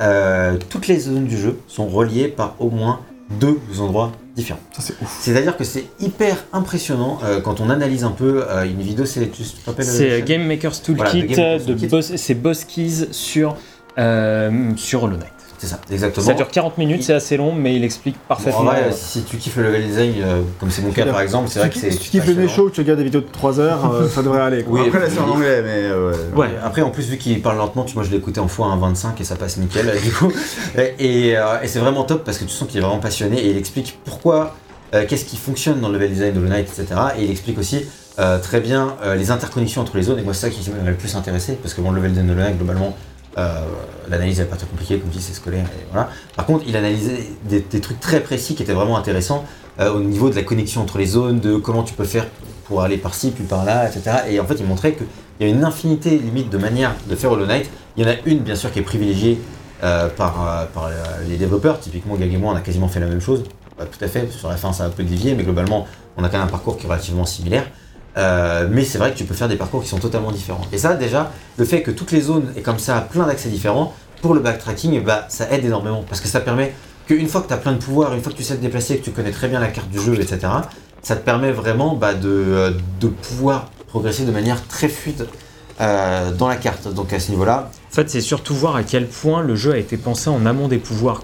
Euh, 0.02 0.58
toutes 0.70 0.88
les 0.88 1.00
zones 1.00 1.26
du 1.26 1.38
jeu 1.38 1.60
sont 1.68 1.88
reliées 1.88 2.28
par 2.28 2.56
au 2.60 2.70
moins 2.70 3.02
deux 3.40 3.60
endroits 3.80 4.12
différents. 4.36 4.60
Ça 4.72 4.82
c'est 4.82 4.94
ouf. 5.02 5.18
C'est-à-dire 5.22 5.56
que 5.56 5.64
c'est 5.64 5.86
hyper 6.00 6.38
impressionnant 6.54 7.20
euh, 7.24 7.42
quand 7.42 7.62
on 7.62 7.70
analyse 7.70 8.04
un 8.04 8.12
peu 8.12 8.44
euh, 8.48 8.66
une 8.66 8.82
vidéo. 8.82 9.06
C'est 9.06 9.30
tu 9.32 9.44
te 9.44 9.66
rappelles, 9.66 9.86
c'est 9.86 10.22
Game 10.24 10.46
Maker's 10.46 10.82
Voilà, 10.88 11.12
Toolkit 11.12 11.28
de 11.28 11.36
Game 11.36 11.46
Maker's 11.46 11.66
de 11.66 11.74
Toolkit. 11.74 11.88
boss 11.88 12.16
c'est 12.16 12.34
boss 12.34 12.64
keys 12.64 13.08
sur 13.12 13.56
euh, 13.98 14.72
sur 14.78 15.04
Hollow 15.04 15.18
Knight 15.18 15.34
C'est 15.60 15.68
ça, 15.68 15.80
exactement. 15.92 16.26
ça 16.26 16.34
dure 16.34 16.48
40 16.50 16.78
minutes 16.78 17.04
c'est 17.04 17.14
assez 17.14 17.36
long 17.36 17.54
mais 17.54 17.76
il 17.76 17.84
explique 17.84 18.16
Bon, 18.16 18.22
en 18.24 18.28
parfaitement 18.30 18.64
vrai, 18.64 18.84
euh, 18.88 18.92
si 18.94 19.24
tu 19.24 19.36
kiffes 19.36 19.58
le 19.58 19.64
level 19.64 19.86
design, 19.86 20.14
euh, 20.24 20.42
comme 20.60 20.72
c'est 20.72 20.82
mon 20.82 20.92
cas 20.92 21.06
par 21.06 21.20
exemple, 21.20 21.50
c'est 21.50 21.60
vrai 21.60 21.70
que 21.70 21.76
Si 21.76 21.82
c'est. 21.82 21.90
tu 21.90 21.94
si 21.96 22.00
tu 22.00 22.10
kiffes 22.12 22.28
le 22.28 22.34
nez 22.36 22.48
chaud, 22.48 22.70
que 22.70 22.76
tu 22.76 22.80
regardes 22.80 23.00
des 23.00 23.04
vidéos 23.04 23.20
de 23.22 23.28
3 23.30 23.60
heures, 23.60 23.94
euh, 23.94 24.08
ça 24.08 24.24
devrait 24.24 24.40
aller. 24.42 24.64
Quoi. 24.64 24.80
Oui, 24.80 24.88
Après, 24.88 25.00
là, 25.02 25.08
c'est 25.10 25.20
en 25.20 25.30
anglais, 25.30 25.62
mais. 25.62 25.70
euh, 25.84 26.14
ouais. 26.34 26.48
Ouais. 26.48 26.50
Après, 26.64 26.82
en 26.82 26.92
plus, 26.92 27.10
vu 27.10 27.18
qu'il 27.18 27.42
parle 27.42 27.58
lentement, 27.58 27.84
tu, 27.84 27.96
moi 27.96 28.04
je 28.06 28.10
l'ai 28.12 28.18
écouté 28.18 28.40
en 28.40 28.48
x1.25 28.48 29.20
et 29.20 29.24
ça 29.26 29.36
passe 29.36 29.58
nickel 29.58 29.92
du 30.04 30.12
coup. 30.12 30.32
Et, 30.78 30.96
et, 31.30 31.38
euh, 31.38 31.62
et 31.62 31.68
c'est 31.68 31.80
vraiment 31.80 32.04
top 32.04 32.24
parce 32.24 32.38
que 32.38 32.46
tu 32.46 32.52
sens 32.52 32.68
qu'il 32.68 32.78
est 32.78 32.82
vraiment 32.84 33.00
passionné 33.00 33.38
et 33.40 33.50
il 33.50 33.58
explique 33.58 34.00
pourquoi, 34.06 34.56
euh, 34.94 35.06
qu'est-ce 35.08 35.26
qui 35.26 35.36
fonctionne 35.36 35.82
dans 35.82 35.90
le 35.90 35.96
level 35.96 36.12
design 36.14 36.34
de 36.34 36.40
Hollow 36.40 36.48
Knight, 36.50 36.68
etc. 36.70 37.00
Et 37.18 37.26
il 37.26 37.32
explique 37.32 37.60
aussi 37.60 37.86
euh, 38.18 38.40
très 38.40 38.62
bien 38.62 38.96
euh, 39.04 39.16
les 39.16 39.30
interconnexions 39.32 39.82
entre 39.82 39.98
les 39.98 40.04
zones. 40.04 40.20
Et 40.20 40.24
moi, 40.24 40.34
c'est 40.34 40.50
ça 40.50 40.50
qui 40.50 40.70
m'a 40.70 40.90
le 40.90 40.96
plus 40.96 41.16
intéressé 41.18 41.54
parce 41.62 41.74
que 41.74 41.82
bon, 41.82 41.92
le 41.92 41.98
level 41.98 42.12
design 42.12 42.28
de 42.28 42.32
Hollow 42.34 42.44
Knight, 42.44 42.58
globalement, 42.58 42.96
euh, 43.40 43.62
l'analyse 44.10 44.40
n'est 44.40 44.46
pas 44.46 44.56
très 44.56 44.68
compliquée, 44.68 44.98
comme 44.98 45.10
dit, 45.10 45.22
c'est 45.22 45.34
scolaire. 45.34 45.66
Et 45.66 45.86
voilà. 45.92 46.10
Par 46.36 46.46
contre, 46.46 46.66
il 46.68 46.76
analysait 46.76 47.30
des, 47.44 47.62
trucs 47.62 48.00
très 48.00 48.20
précis 48.20 48.56
qui 48.56 48.64
étaient 48.64 48.74
vraiment 48.74 48.98
intéressants 48.98 49.46
euh, 49.80 49.94
au 49.94 50.02
niveau 50.02 50.30
de 50.30 50.36
la 50.36 50.44
connexion 50.44 50.82
entre 50.82 50.98
les 50.98 51.06
zones, 51.06 51.40
de 51.40 51.56
comment 51.56 51.84
tu 51.84 51.94
peux 51.94 52.04
faire 52.04 52.28
pour 52.66 52.82
aller 52.82 52.98
par-ci, 52.98 53.32
puis 53.32 53.46
par-là, 53.46 53.88
etc. 53.88 54.18
Et 54.30 54.40
en 54.40 54.46
fait, 54.46 54.56
il 54.60 54.66
montrait 54.66 54.94
qu'il 54.94 55.08
y 55.40 55.44
a 55.46 55.48
une 55.48 55.64
infinité 55.64 56.12
limite 56.18 56.50
de 56.50 56.58
manières 56.58 56.94
de 57.08 57.16
faire 57.16 57.32
Hollow 57.32 57.46
Knight. 57.46 57.70
Il 57.98 58.04
y 58.04 58.08
en 58.08 58.12
a 58.12 58.16
une, 58.26 58.40
bien 58.40 58.56
sûr, 58.56 58.72
qui 58.72 58.80
est 58.80 58.84
privilégiée 58.84 59.40
euh, 59.84 60.10
par, 60.10 60.68
les 61.28 61.38
développeurs. 61.38 61.80
Typiquement, 61.80 62.16
Gag 62.16 62.34
et 62.34 62.38
moi, 62.38 62.54
on 62.54 62.56
a 62.56 62.62
quasiment 62.62 62.88
fait 62.88 63.00
la 63.00 63.08
même 63.08 63.22
chose. 63.22 63.44
Pas 63.78 63.86
tout 63.86 64.04
à 64.04 64.08
fait, 64.08 64.30
sur 64.32 64.50
la 64.50 64.58
fin, 64.58 64.74
ça 64.74 64.84
a 64.84 64.88
un 64.88 64.92
peu 64.92 65.04
dévié, 65.04 65.34
mais 65.36 65.44
globalement, 65.44 65.88
on 66.18 66.24
a 66.24 66.30
quand 66.30 66.38
même 66.38 66.48
un 66.48 66.52
parcours 66.52 66.78
qui 66.78 66.86
est 66.86 66.90
relativement 66.90 67.26
similaire. 67.26 67.66
Euh, 68.20 68.68
mais 68.70 68.84
c'est 68.84 68.98
vrai 68.98 69.12
que 69.12 69.18
tu 69.18 69.24
peux 69.24 69.34
faire 69.34 69.48
des 69.48 69.56
parcours 69.56 69.82
qui 69.82 69.90
sont 69.90 70.00
totalement 70.00 70.32
différents. 70.32 70.68
Et 70.72 70.78
ça, 70.78 70.94
déjà, 70.94 71.32
le 71.58 71.66
fait 71.66 71.82
que 71.82 71.92
toutes 71.92 72.12
les 72.12 72.22
zones 72.22 72.52
aient 72.56 72.62
comme 72.62 72.80
ça 72.80 73.00
plein 73.02 73.26
d'accès 73.26 73.50
différents, 73.50 73.94
pour 74.22 74.34
le 74.34 74.42
backtracking, 74.42 75.02
bah, 75.04 75.26
ça 75.30 75.50
aide 75.52 75.64
énormément. 75.66 76.04
Parce 76.08 76.20
que 76.22 76.28
ça 76.28 76.42
permet 76.42 76.74
qu'une 77.08 77.28
fois 77.28 77.42
que 77.42 77.48
tu 77.48 77.54
as 77.54 77.58
plein 77.58 77.72
de 77.72 77.78
pouvoirs, 77.78 78.14
une 78.14 78.22
fois 78.22 78.32
que 78.32 78.38
tu 78.38 78.44
sais 78.44 78.56
te 78.56 78.62
déplacer, 78.62 78.98
que 78.98 79.06
tu 79.06 79.12
connais 79.12 79.32
très 79.32 79.48
bien 79.48 79.60
la 79.60 79.68
carte 79.68 79.90
du 79.90 80.00
jeu, 80.00 80.14
etc., 80.16 80.40
ça 81.02 81.16
te 81.16 81.24
permet 81.24 81.52
vraiment 81.52 81.96
bah, 81.96 82.14
de, 82.14 82.28
euh, 82.30 82.72
de 83.00 83.08
pouvoir 83.08 83.72
progresser 83.88 84.26
de 84.26 84.32
manière 84.32 84.68
très 84.68 84.90
fluide 84.90 85.28
euh, 85.80 86.32
dans 86.34 86.50
la 86.50 86.58
carte. 86.58 86.94
Donc 86.94 87.14
à 87.14 87.20
ce 87.22 87.32
niveau-là, 87.32 87.72
En 87.90 87.96
fait, 87.96 88.10
c'est 88.10 88.22
surtout 88.22 88.54
voir 88.54 88.76
à 88.76 88.84
quel 88.84 89.08
point 89.08 89.42
le 89.42 89.56
jeu 89.56 89.72
a 89.72 89.78
été 89.78 89.96
pensé 89.96 90.30
en 90.30 90.46
amont 90.46 90.68
des 90.68 90.78
pouvoirs. 90.78 91.24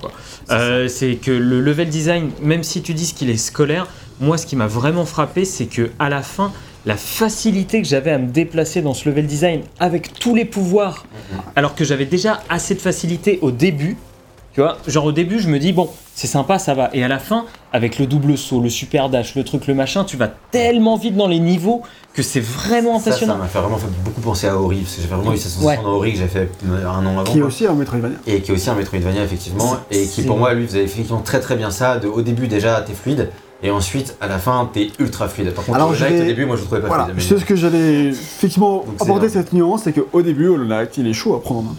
Euh, 0.49 0.87
C'est 0.87 1.15
que 1.15 1.31
le 1.31 1.59
level 1.59 1.89
design, 1.89 2.31
même 2.41 2.63
si 2.63 2.81
tu 2.81 2.93
dis 2.93 3.13
qu'il 3.13 3.29
est 3.29 3.37
scolaire, 3.37 3.87
moi, 4.21 4.37
ce 4.37 4.45
qui 4.45 4.55
m'a 4.55 4.67
vraiment 4.67 5.05
frappé, 5.05 5.43
c'est 5.43 5.65
que 5.65 5.91
à 5.99 6.09
la 6.09 6.21
fin, 6.21 6.53
la 6.85 6.95
facilité 6.97 7.81
que 7.81 7.87
j'avais 7.87 8.11
à 8.11 8.17
me 8.17 8.27
déplacer 8.27 8.81
dans 8.81 8.93
ce 8.93 9.09
level 9.09 9.25
design 9.25 9.61
avec 9.79 10.13
tous 10.19 10.35
les 10.35 10.45
pouvoirs, 10.45 11.05
alors 11.55 11.73
que 11.75 11.83
j'avais 11.83 12.05
déjà 12.05 12.41
assez 12.49 12.75
de 12.75 12.79
facilité 12.79 13.39
au 13.41 13.51
début. 13.51 13.97
Tu 14.53 14.61
vois, 14.61 14.77
genre 14.87 15.03
au 15.05 15.11
début, 15.11 15.39
je 15.39 15.49
me 15.49 15.59
dis, 15.59 15.73
bon, 15.73 15.89
c'est 16.13 16.27
sympa, 16.27 16.59
ça 16.59 16.73
va. 16.73 16.89
Et 16.93 17.03
à 17.03 17.09
la 17.09 17.19
fin, 17.19 17.43
avec 17.73 17.99
le 17.99 18.05
double 18.05 18.37
saut, 18.37 18.61
le 18.61 18.69
super 18.69 19.09
dash, 19.09 19.35
le 19.35 19.43
truc, 19.43 19.67
le 19.67 19.73
machin, 19.73 20.05
tu 20.05 20.15
vas 20.15 20.29
tellement 20.29 20.95
vite 20.95 21.17
dans 21.17 21.27
les 21.27 21.39
niveaux 21.39 21.81
que 22.13 22.23
c'est 22.23 22.39
vraiment 22.39 22.97
ça, 22.97 23.05
ça 23.05 23.09
impressionnant. 23.09 23.37
m'a 23.37 23.47
fait 23.47 23.59
vraiment 23.59 23.75
fait 23.75 23.87
beaucoup 24.05 24.21
penser 24.21 24.47
à 24.47 24.57
Ori, 24.57 24.77
parce 24.77 24.95
que 24.95 25.01
j'ai 25.01 25.07
vraiment 25.09 25.33
eu 25.33 25.37
cette 25.37 25.51
sensation 25.51 25.67
Ouais. 25.67 25.83
dans 25.83 25.89
Ori 25.97 26.13
que 26.13 26.19
j'ai 26.19 26.27
fait 26.27 26.49
un 26.65 27.05
an 27.05 27.19
avant. 27.19 27.23
Qui 27.25 27.39
est 27.39 27.41
aussi 27.41 27.67
un 27.67 27.73
Metroidvania. 27.73 28.15
et 28.27 28.39
qui 28.41 28.51
est 28.51 28.53
aussi 28.53 28.69
un 28.69 28.75
Metroidvania 28.75 29.23
effectivement 29.23 29.75
et 29.91 30.05
qui 30.05 30.21
pour 30.21 30.37
moi 30.37 30.53
lui 30.53 30.65
faisait 30.65 30.83
effectivement 30.83 31.19
très 31.19 31.41
très 31.41 31.57
bien 31.57 31.69
ça 31.71 31.97
de 31.97 32.07
au 32.07 32.21
début 32.21 32.47
déjà 32.47 32.79
t'es 32.79 32.93
fluide 32.93 33.29
et 33.65 33.71
ensuite 33.71 34.15
à 34.21 34.27
la 34.27 34.37
fin 34.37 34.69
t'es 34.71 34.89
ultra 34.99 35.27
fluide 35.27 35.51
par 35.51 35.65
contre 35.65 35.75
Alors, 35.77 35.89
au 35.91 35.93
début 35.95 36.45
moi 36.45 36.55
je 36.55 36.61
le 36.61 36.65
trouvais 36.67 36.81
pas 36.81 36.87
Voilà, 36.87 37.05
fluide 37.05 37.19
c'est 37.21 37.39
ce 37.39 37.45
que 37.45 37.55
j'allais 37.55 38.05
effectivement 38.09 38.85
Donc, 38.99 39.23
un- 39.23 39.29
cette 39.29 39.53
nuance, 39.53 39.81
c'est 39.83 39.91
qu'au 39.93 40.21
début, 40.21 40.47
Hollow 40.47 40.65
Knight, 40.65 40.97
il 40.97 41.07
est 41.07 41.13
chaud 41.13 41.33
à 41.35 41.41
prendre. 41.41 41.73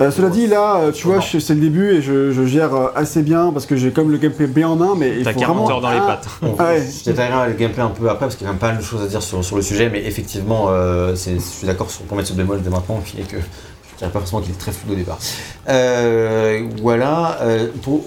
Euh, 0.00 0.10
cela 0.10 0.28
dit, 0.28 0.46
là, 0.46 0.76
euh, 0.76 0.92
tu 0.92 1.06
vois, 1.06 1.20
c'est 1.22 1.54
le 1.54 1.60
début 1.60 1.92
et 1.92 2.02
je, 2.02 2.32
je 2.32 2.44
gère 2.46 2.74
euh, 2.74 2.88
assez 2.94 3.22
bien 3.22 3.52
parce 3.52 3.64
que 3.64 3.76
j'ai 3.76 3.90
comme 3.92 4.10
le 4.10 4.18
gameplay 4.18 4.46
bien 4.48 4.68
en 4.68 4.76
main, 4.76 4.94
mais 4.96 5.18
il 5.18 5.24
T'as 5.24 5.32
faut 5.32 5.40
40 5.40 5.56
vraiment 5.56 5.70
heures 5.70 5.80
dans 5.80 5.90
les 5.92 5.98
pattes. 6.00 6.26
Bon, 6.42 6.54
Ah 6.58 6.64
ouais. 6.70 6.82
Je 6.86 7.04
détaillerai 7.10 7.48
le 7.48 7.54
gameplay 7.54 7.82
un 7.82 7.88
peu 7.88 8.08
après 8.10 8.26
parce 8.26 8.34
qu'il 8.36 8.44
y 8.46 8.50
a 8.50 8.52
quand 8.52 8.54
même 8.54 8.60
pas 8.60 8.68
mal 8.72 8.78
de 8.78 8.82
choses 8.82 9.02
à 9.02 9.06
dire 9.06 9.22
sur, 9.22 9.42
sur 9.44 9.56
le 9.56 9.62
sujet, 9.62 9.88
mais 9.90 10.04
effectivement, 10.04 10.66
euh, 10.68 11.14
c'est- 11.14 11.34
je 11.36 11.40
suis 11.40 11.66
d'accord 11.66 11.86
pour 12.08 12.16
mettre 12.16 12.28
ce 12.28 12.34
bémol 12.34 12.60
dès 12.62 12.70
maintenant, 12.70 13.00
qui 13.04 13.18
est 13.20 13.24
que 13.24 13.36
je 13.38 13.98
dirais 13.98 14.10
pas 14.10 14.18
forcément 14.20 14.40
qu'il 14.42 14.50
est 14.52 14.58
très 14.58 14.72
fluide 14.72 14.92
au 14.92 14.96
départ. 14.96 15.18
Euh, 15.68 16.62
voilà, 16.82 17.38
euh, 17.42 17.68
pour 17.82 18.02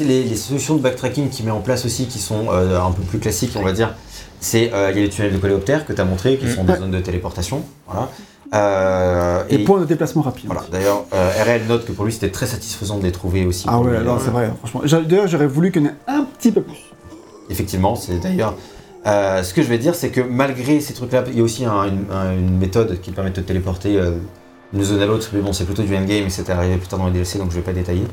les, 0.00 0.24
les 0.24 0.36
solutions 0.36 0.76
de 0.76 0.80
backtracking 0.82 1.28
qu'il 1.30 1.44
met 1.44 1.50
en 1.50 1.60
place 1.60 1.84
aussi, 1.84 2.06
qui 2.06 2.18
sont 2.18 2.46
euh, 2.50 2.80
un 2.80 2.90
peu 2.92 3.02
plus 3.02 3.18
classiques, 3.18 3.52
on 3.56 3.62
va 3.62 3.72
dire, 3.72 3.94
c'est 4.40 4.72
euh, 4.72 4.90
il 4.90 4.96
y 4.98 5.00
a 5.00 5.04
les 5.04 5.10
tunnels 5.10 5.32
de 5.32 5.38
coléoptère 5.38 5.86
que 5.86 5.92
tu 5.92 6.00
as 6.00 6.04
montré, 6.04 6.36
qui 6.38 6.48
sont 6.50 6.64
des 6.64 6.72
Ouais. 6.72 6.78
zones 6.78 6.90
de 6.92 7.00
téléportation. 7.00 7.62
Voilà. 7.86 8.08
Euh, 8.52 9.44
et- 9.48 9.58
points 9.64 9.78
de 9.80 9.84
déplacement 9.84 10.22
rapide. 10.22 10.46
voilà. 10.46 10.62
D'ailleurs, 10.72 11.04
RL 11.12 11.62
note 11.68 11.84
que 11.86 11.92
pour 11.92 12.04
lui 12.04 12.12
c'était 12.12 12.30
très 12.30 12.46
satisfaisant 12.46 12.98
de 12.98 13.04
les 13.04 13.12
trouver 13.12 13.46
aussi. 13.46 13.64
Ah 13.68 13.78
ouais, 13.78 13.92
euh, 13.92 14.18
c'est 14.24 14.30
vrai, 14.30 14.50
franchement. 14.58 14.80
J'a- 14.84 15.00
D'ailleurs, 15.02 15.28
j'aurais 15.28 15.46
voulu 15.46 15.70
qu'il 15.70 15.82
y 15.82 15.86
en 15.86 15.88
ait 15.90 15.94
un 16.08 16.24
petit 16.24 16.50
peu 16.50 16.62
plus. 16.62 16.78
Effectivement, 17.48 17.94
c'est 17.96 18.18
d'ailleurs. 18.18 18.54
ce 19.04 19.54
que 19.54 19.62
je 19.62 19.68
vais 19.68 19.78
dire, 19.78 19.94
c'est 19.94 20.10
que 20.10 20.20
malgré 20.20 20.80
ces 20.80 20.94
trucs-là, 20.94 21.24
il 21.28 21.38
y 21.38 21.40
a 21.40 21.44
aussi 21.44 21.64
un- 21.64 21.84
une, 21.84 22.04
un- 22.12 22.32
une 22.32 22.58
méthode 22.58 23.00
qui 23.00 23.12
permet 23.12 23.30
de 23.30 23.36
te 23.36 23.40
téléporter 23.40 24.00
d'une 24.72 24.84
zone 24.84 25.00
à 25.00 25.06
l'autre, 25.06 25.28
mais 25.32 25.40
bon, 25.40 25.52
c'est 25.52 25.64
plutôt 25.64 25.82
du 25.82 25.94
endgame 25.96 26.26
et 26.26 26.30
c'était 26.30 26.52
arrivé 26.52 26.76
plus 26.76 26.88
tard 26.88 26.98
dans 26.98 27.06
les 27.06 27.12
DLC, 27.12 27.38
donc 27.38 27.50
je 27.50 27.56
vais 27.56 27.62
pas 27.62 27.72
détailler. 27.72 28.04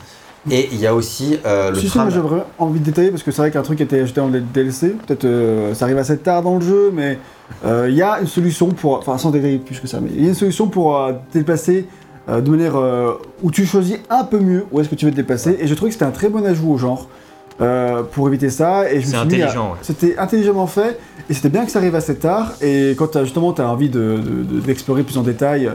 Et 0.50 0.70
il 0.72 0.80
y 0.80 0.88
a 0.88 0.94
aussi 0.96 1.38
euh, 1.46 1.70
le 1.72 1.76
Si, 1.76 1.88
si, 1.88 1.90
tram. 1.92 2.04
moi 2.10 2.14
j'aurais 2.16 2.44
envie 2.58 2.80
de 2.80 2.86
détailler 2.86 3.10
parce 3.12 3.24
que 3.24 3.32
c'est 3.32 3.42
vrai 3.42 3.52
qu'un 3.52 3.62
truc 3.64 3.82
était 3.82 4.00
ajouté 4.00 4.22
dans 4.22 4.28
les 4.30 4.40
DLC, 4.42 4.96
peut-être 5.06 5.26
euh, 5.26 5.74
ça 5.74 5.86
arrive 5.86 5.98
assez 5.98 6.18
tard 6.18 6.42
dans 6.44 6.56
le 6.56 6.62
jeu, 6.66 6.92
mais 6.94 7.18
euh, 7.66 7.88
il 7.90 7.96
y 7.96 8.02
a 8.02 8.20
une 8.22 8.28
solution 8.28 8.68
pour, 8.70 8.98
enfin 8.98 9.18
sans 9.18 9.32
détailler 9.32 9.58
plus 9.58 9.80
que 9.80 9.88
ça, 9.88 10.00
mais 10.02 10.10
il 10.16 10.22
y 10.24 10.26
a 10.26 10.30
une 10.30 10.36
solution 10.36 10.68
pour 10.68 10.98
euh, 10.98 11.14
te 11.32 11.38
déplacer 11.38 11.88
euh, 12.30 12.42
de 12.42 12.50
manière 12.50 12.76
euh, 12.78 13.14
où 13.44 13.52
tu 13.52 13.66
choisis 13.66 13.98
un 14.10 14.24
peu 14.24 14.40
mieux 14.40 14.66
où 14.72 14.80
est-ce 14.80 14.90
que 14.90 14.96
tu 14.96 15.06
veux 15.06 15.12
te 15.12 15.16
déplacer, 15.18 15.58
et 15.60 15.68
je 15.68 15.74
trouvais 15.74 15.90
que 15.90 15.94
c'était 15.94 16.06
un 16.06 16.12
très 16.12 16.30
bon 16.30 16.46
ajout 16.46 16.72
au 16.72 16.78
genre 16.78 17.08
euh, 17.60 18.04
pour 18.04 18.28
éviter 18.28 18.50
ça, 18.50 18.90
et 18.92 19.02
je 19.02 19.08
me 19.08 19.12
C'est 19.12 19.18
suis 19.18 19.28
mis 19.28 19.34
à- 19.42 19.46
intelligent, 19.46 19.72
ouais. 19.72 19.78
C'était 19.82 20.18
intelligemment 20.18 20.68
fait, 20.68 21.00
et 21.30 21.34
c'était 21.34 21.50
bien 21.50 21.66
que 21.66 21.72
ça 21.72 21.80
arrive 21.80 21.96
assez 21.96 22.16
tard, 22.16 22.54
et 22.62 22.96
quand 22.98 23.16
as, 23.16 23.24
justement 23.24 23.52
tu 23.54 23.62
as 23.62 23.70
envie 23.70 23.90
de- 23.90 24.18
de- 24.18 24.44
de- 24.56 24.60
d'explorer 24.62 25.04
plus 25.04 25.18
en 25.18 25.24
détail, 25.24 25.66
euh, 25.68 25.72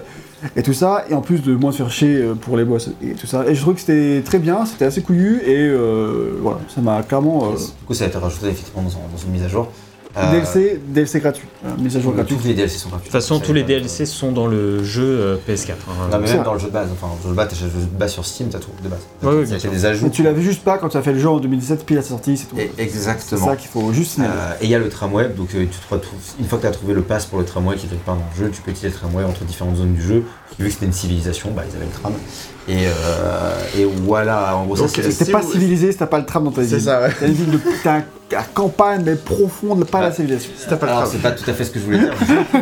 et 0.57 0.63
tout 0.63 0.73
ça, 0.73 1.05
et 1.09 1.15
en 1.15 1.21
plus 1.21 1.43
de 1.43 1.55
moins 1.55 1.71
te 1.71 1.77
faire 1.77 1.91
chier 1.91 2.17
euh, 2.17 2.35
pour 2.35 2.57
les 2.57 2.65
boss 2.65 2.91
et 3.03 3.13
tout 3.15 3.27
ça. 3.27 3.47
Et 3.47 3.55
je 3.55 3.61
trouve 3.61 3.75
que 3.75 3.81
c'était 3.81 4.23
très 4.23 4.39
bien, 4.39 4.67
c'était 4.67 4.85
assez 4.85 5.03
couillu, 5.03 5.41
et 5.45 5.67
euh, 5.69 6.39
voilà, 6.41 6.59
ça 6.75 6.81
m'a 6.81 7.03
clairement... 7.03 7.53
euh, 7.53 7.57
Du 7.57 7.87
coup, 7.87 7.95
ça 7.95 8.05
a 8.05 8.09
été 8.09 8.19
rajouté 8.19 8.49
effectivement 8.49 8.83
dans 8.83 9.19
une 9.25 9.31
mise 9.33 9.43
à 9.45 9.49
jour. 9.49 9.69
Euh, 10.17 10.31
DLC, 10.31 10.81
DLC 10.89 11.21
gratuit, 11.21 11.47
euh, 11.65 11.69
mise 11.79 11.97
à 11.97 12.01
jour 12.01 12.13
gratuite. 12.13 12.39
Tous 12.39 12.47
les 12.47 12.53
DLC 12.55 12.77
sont 12.77 12.91
gratuits. 12.91 13.09
De 13.09 13.13
toute 13.13 13.21
façon, 13.23 13.41
tous 13.41 13.55
les 13.55 13.63
DLC 13.63 14.05
sont 14.05 14.31
dans 14.31 14.47
le 14.47 14.85
jeu 14.85 15.03
euh, 15.05 15.37
PS4. 15.49 15.71
hein. 15.71 15.75
Non, 16.11 16.19
mais 16.19 16.27
C'est 16.27 16.35
même 16.35 16.43
dans 16.45 16.53
le 16.53 16.59
jeu 16.59 16.67
de 16.67 16.73
base, 16.73 16.89
enfin, 16.93 17.15
le 17.17 17.23
jeu 17.23 17.31
de 17.31 17.35
base, 17.35 17.49
t'as 17.49 17.65
le 17.65 17.71
jeu 17.73 17.79
de 17.79 17.99
base 17.99 18.13
sur 18.13 18.25
Steam, 18.27 18.49
t'as 18.51 18.59
tout 18.59 18.69
de 18.83 18.89
base. 18.91 19.01
Il 19.23 19.51
y 19.51 19.67
a 19.67 19.71
des 19.71 19.87
ajouts. 19.87 20.05
Mais 20.05 20.11
tu 20.11 20.23
l'as 20.23 20.33
vu 20.33 20.43
juste 20.43 20.63
pas 20.65 20.77
quand 20.77 20.91
tu 20.91 20.99
as 20.99 21.03
fait 21.03 21.13
le 21.15 21.19
jeu 21.19 21.29
en 21.31 21.39
2017, 21.39 21.87
pile 21.87 21.97
à 21.99 22.03
sa 22.03 22.11
sortie, 22.11 22.37
c'est 22.37 22.47
tout. 22.47 22.59
Et- 22.59 22.71
C'est 22.77 22.83
Exactement. 22.83 23.47
ça 23.47 23.57
qu'il 23.57 23.69
faut 23.69 23.91
juste. 23.95 24.19
Euh, 24.19 24.53
et 24.61 24.65
il 24.65 24.71
y 24.71 24.75
a 24.75 24.79
le 24.79 24.91
tramway, 24.91 25.31
donc 25.31 25.49
euh, 25.55 25.61
tu 25.65 25.79
te 25.79 25.95
retrouves, 25.95 26.19
une 26.39 26.47
fois 26.47 26.59
que 26.59 26.63
tu 26.65 26.69
as 26.69 26.73
trouvé 26.73 26.93
le 26.93 27.03
pass 27.03 27.25
pour 27.25 27.39
le 27.39 27.45
tramway 27.47 27.77
qui 27.77 27.87
est 27.87 27.89
quelque 27.89 28.05
part 28.05 28.17
dans 28.17 28.27
le 28.39 28.45
jeu, 28.45 28.51
tu 28.51 28.61
peux 28.61 28.71
utiliser 28.71 28.89
le 28.89 28.95
tramway 29.01 29.25
entre 29.25 29.45
différentes 29.45 29.77
zones 29.77 29.95
du 29.95 30.03
jeu. 30.03 30.25
Vu 30.59 30.67
que 30.67 30.75
c'était 30.75 30.85
une 30.87 30.93
civilisation, 30.93 31.51
bah, 31.57 31.63
ils 31.71 31.75
avaient 31.77 31.87
le 31.87 31.91
tram. 31.91 32.13
Et, 32.69 32.87
euh, 32.87 33.51
et 33.77 33.85
voilà, 33.85 34.57
en 34.57 34.67
gros, 34.67 34.77
ça 34.77 34.83
Donc, 34.83 34.91
c'est. 34.95 35.03
T'es 35.03 35.11
si 35.25 35.31
pas 35.33 35.43
civilisé 35.43 35.91
si 35.91 35.99
t'as 35.99 36.07
pas 36.07 36.19
le 36.19 36.25
tram 36.27 36.45
dans 36.45 36.53
ta 36.53 36.63
C'est 36.63 36.77
ville. 36.77 36.81
ça, 36.85 37.01
ouais. 37.03 37.11
T'as 37.19 37.27
une 37.27 37.33
ville 37.33 37.51
de 37.51 37.89
un- 37.89 38.05
la 38.31 38.43
campagne 38.45 39.03
mais 39.05 39.17
profonde, 39.17 39.85
pas 39.85 40.01
la 40.01 40.13
civilisation. 40.13 40.53
Si 40.57 40.67
t'as 40.69 40.77
pas 40.77 40.87
le 40.87 40.93
tram. 40.93 41.09
c'est 41.11 41.21
pas 41.21 41.33
tout 41.33 41.49
à 41.51 41.53
fait 41.53 41.65
ce 41.65 41.71
que 41.71 41.79
je 41.81 41.85
voulais 41.85 41.99
dire. 41.99 42.15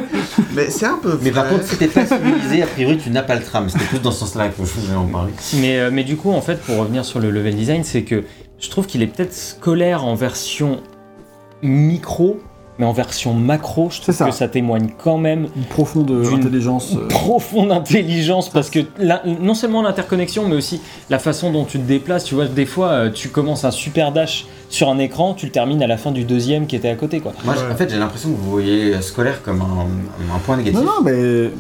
Mais 0.55 0.69
c'est 0.71 0.87
un 0.87 0.99
peu. 1.01 1.19
Mais 1.23 1.31
par 1.31 1.49
contre, 1.49 1.65
si 1.65 1.77
t'es 1.77 1.87
pas 1.87 2.07
civilisé, 2.07 2.63
a 2.63 2.67
priori, 2.67 2.99
tu 2.99 3.11
n'as 3.11 3.23
pas 3.23 3.37
le 3.37 3.43
tram. 3.43 3.69
C'était 3.69 3.85
plus 3.85 4.01
dans 4.01 4.11
ce 4.11 4.21
sens-là 4.21 4.49
que 4.49 4.55
je 4.59 4.63
voulais 4.81 4.97
en 4.97 5.05
parler. 5.07 5.33
Mais, 5.61 5.79
euh, 5.79 5.91
mais 5.93 6.03
du 6.03 6.17
coup, 6.17 6.33
en 6.33 6.41
fait, 6.41 6.57
pour 6.63 6.77
revenir 6.79 7.05
sur 7.05 7.21
le 7.21 7.31
level 7.31 7.55
design, 7.55 7.85
c'est 7.85 8.03
que 8.03 8.25
je 8.59 8.69
trouve 8.71 8.87
qu'il 8.87 9.03
est 9.03 9.07
peut-être 9.07 9.35
scolaire 9.35 10.05
en 10.05 10.15
version 10.15 10.81
micro, 11.63 12.41
mais 12.81 12.87
en 12.87 12.93
version 12.93 13.35
macro, 13.35 13.91
je 13.91 14.01
trouve 14.01 14.15
ça. 14.15 14.25
que 14.25 14.31
ça 14.33 14.49
témoigne 14.49 14.89
quand 15.05 15.19
même 15.19 15.49
Une 15.55 15.65
profonde 15.65 16.11
intelligence. 16.33 16.97
euh, 16.97 17.07
profonde 17.09 17.71
intelligence 17.71 18.49
parce 18.49 18.71
que 18.71 18.81
la- 18.99 19.23
non 19.27 19.53
seulement 19.55 19.83
l'interconnexion 19.83 20.49
mais 20.49 20.57
aussi 20.57 20.81
la 21.11 21.19
façon 21.19 21.53
dont 21.53 21.65
tu 21.67 21.79
te 21.79 21.87
déplaces 21.87 22.25
tu 22.25 22.35
vois 22.35 22.47
des 22.47 22.65
fois 22.65 22.89
euh, 22.89 23.11
tu 23.11 23.29
commences 23.29 23.65
un 23.65 23.71
super 23.71 24.13
dash 24.13 24.47
sur 24.71 24.89
un 24.89 24.99
écran 24.99 25.35
tu 25.35 25.45
le 25.47 25.53
termines 25.53 25.83
à 25.83 25.87
la 25.87 25.99
fin 25.99 26.11
du 26.11 26.25
deuxième 26.25 26.67
qui 26.67 26.75
était 26.75 26.89
à 26.89 26.97
côté 26.97 27.21
quoi 27.21 27.33
Moi, 27.45 27.55
Ouais. 27.55 27.61
en 27.71 27.77
fait, 27.77 27.91
j'ai 27.91 27.99
l'impression 27.99 28.31
que 28.31 28.37
vous 28.37 28.51
voyez 28.51 29.01
scolaire 29.03 29.43
comme 29.43 29.61
un, 29.61 30.35
un 30.35 30.39
point 30.39 30.57
négatif. 30.57 30.81
Non, 30.81 30.87
non, 30.87 31.03
mais. 31.05 31.51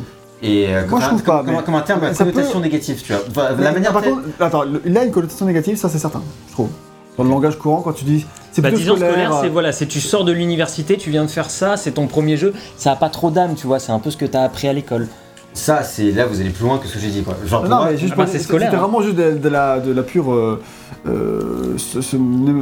Et 0.42 0.68
euh, 0.74 0.86
Moi, 0.88 1.00
je 1.00 1.06
comme, 1.08 1.18
trouve 1.18 1.22
comme- 1.22 1.24
pas, 1.24 1.44
comme- 1.44 1.54
mais 1.56 1.62
comme 1.62 1.74
un 1.74 1.80
terme 1.82 2.00
connotation 2.16 2.60
négative, 2.60 3.02
tu 3.04 3.12
vois. 3.34 3.50
La 3.50 3.56
mais- 3.56 3.72
manière 3.72 3.92
par 3.92 4.02
contre, 4.02 4.22
attends, 4.40 4.62
a 4.62 5.04
une 5.04 5.10
connotation 5.10 5.44
négative, 5.44 5.76
ça 5.76 5.90
c'est 5.90 5.98
certain, 5.98 6.22
je 6.48 6.52
trouve. 6.54 6.70
Dans 7.18 7.24
le 7.24 7.30
langage 7.30 7.58
courant, 7.58 7.80
quand 7.82 7.92
tu 7.92 8.04
dis. 8.04 8.24
C'est 8.52 8.62
bah, 8.62 8.68
plutôt 8.68 8.80
disons 8.82 8.96
scolaire, 8.96 9.12
scolaire. 9.12 9.38
c'est 9.42 9.46
euh, 9.46 9.50
voilà 9.52 9.72
c'est 9.72 9.86
tu 9.86 10.00
sors 10.00 10.24
de 10.24 10.32
l'université 10.32 10.96
tu 10.96 11.10
viens 11.10 11.24
de 11.24 11.30
faire 11.30 11.50
ça 11.50 11.76
c'est 11.76 11.92
ton 11.92 12.08
premier 12.08 12.36
jeu 12.36 12.52
ça 12.76 12.90
a 12.90 12.96
pas 12.96 13.08
trop 13.08 13.30
d'âme 13.30 13.54
tu 13.54 13.68
vois 13.68 13.78
c'est 13.78 13.92
un 13.92 14.00
peu 14.00 14.10
ce 14.10 14.16
que 14.16 14.24
t'as 14.24 14.42
appris 14.42 14.66
à 14.66 14.72
l'école 14.72 15.06
ça, 15.52 15.82
c'est 15.82 16.12
là, 16.12 16.26
vous 16.26 16.40
allez 16.40 16.50
plus 16.50 16.64
loin 16.64 16.78
que 16.78 16.86
ce 16.86 16.94
que 16.94 17.00
j'ai 17.00 17.08
dit, 17.10 17.22
quoi. 17.24 17.34
Genre, 17.44 17.66
Non, 17.68 17.84
mais 17.84 17.96
juste 17.98 18.12
ah 18.14 18.18
bah, 18.18 18.26
c'est 18.26 18.34
c'était 18.34 18.44
scolaire, 18.44 18.72
hein. 18.72 18.76
vraiment 18.76 19.02
juste 19.02 19.16
de, 19.16 19.36
de 19.36 19.48
la, 19.48 19.80
de 19.80 19.90
la 19.92 20.04
pure 20.04 20.32
euh, 20.32 20.62
euh, 21.08 21.74
ce- 21.76 22.00
ce- 22.00 22.16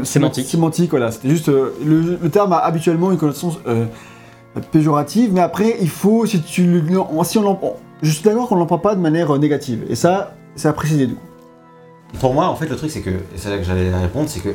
Sémantique. 0.05 0.47
sémantique, 0.49 0.89
voilà. 0.91 1.11
C'était 1.13 1.29
juste 1.29 1.51
euh, 1.51 1.75
le, 1.85 2.17
le 2.23 2.31
terme 2.31 2.55
a 2.55 2.59
habituellement 2.59 3.11
une 3.13 3.19
connotation 3.19 3.55
euh, 3.67 3.85
péjorative, 4.73 5.31
mais 5.35 5.41
après 5.43 5.77
il 5.83 5.89
faut 5.91 6.25
si 6.27 6.41
tu 6.41 6.83
si 7.25 7.39
on 7.39 7.43
l'emploie- 7.43 7.77
je 8.03 8.11
suis 8.11 8.23
d'accord 8.25 8.49
qu'on 8.49 8.57
l'emploie 8.57 8.81
pas 8.81 8.95
de 8.95 9.01
manière 9.01 9.37
négative, 9.39 9.85
et 9.91 9.95
ça 9.95 10.35
c'est 10.57 10.69
à 10.69 10.73
préciser 10.73 11.07
du 11.09 11.15
coup. 11.15 11.21
Pour 12.21 12.35
moi, 12.35 12.47
en 12.49 12.57
fait, 12.57 12.67
le 12.69 12.77
truc, 12.77 12.91
c'est 12.91 13.01
que, 13.03 13.11
et 13.11 13.17
c'est 13.37 13.51
là 13.51 13.59
que 13.59 13.65
j'allais 13.65 13.95
répondre, 13.95 14.29
c'est 14.29 14.41
que 14.41 14.51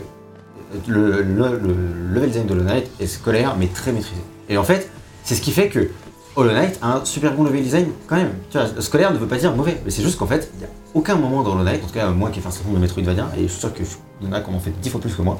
le, 0.87 1.21
le- 1.21 1.59
le 1.59 2.13
level 2.13 2.29
design 2.29 2.47
de 2.47 2.53
Hollow 2.53 2.63
Knight 2.63 2.89
est 2.99 3.07
scolaire, 3.07 3.55
mais 3.59 3.67
très 3.67 3.91
maîtrisé. 3.91 4.21
Et 4.49 4.57
en 4.57 4.63
fait, 4.63 4.89
c'est 5.23 5.35
ce 5.35 5.41
qui 5.41 5.51
fait 5.51 5.69
que 5.69 5.89
Hollow 6.35 6.51
Knight 6.51 6.79
a 6.81 6.97
un 6.97 7.05
super 7.05 7.33
bon 7.33 7.43
level 7.43 7.61
design 7.61 7.87
quand 8.07 8.15
même. 8.15 8.31
Tu 8.49 8.57
vois, 8.57 8.67
scolaire 8.81 9.13
ne 9.13 9.17
veut 9.19 9.27
pas 9.27 9.37
dire 9.37 9.55
mauvais, 9.55 9.79
mais 9.85 9.91
c'est 9.91 10.01
juste 10.01 10.17
qu'en 10.17 10.25
fait, 10.25 10.49
il 10.55 10.59
n'y 10.59 10.65
a 10.65 10.69
aucun 10.95 11.15
moment 11.15 11.43
dans 11.43 11.51
Hollow 11.53 11.63
Knight, 11.63 11.83
en 11.83 11.87
tout 11.87 11.93
cas 11.93 12.09
moi 12.09 12.29
qui 12.31 12.39
ai 12.39 12.41
fait 12.41 12.47
un 12.47 12.51
certain 12.51 12.69
nombre 12.69 12.79
de 12.79 12.81
Metroidvania, 12.85 13.27
et 13.37 13.43
je 13.43 13.47
suis 13.47 13.59
sûr 13.59 13.73
qu'il 13.73 13.85
y 14.23 14.27
en 14.27 14.33
a 14.33 14.41
qui 14.41 14.49
en 14.49 14.53
ont 14.55 14.59
fait 14.59 14.73
10 14.81 14.89
fois 14.89 14.99
plus 14.99 15.13
que 15.13 15.21
moi, 15.21 15.39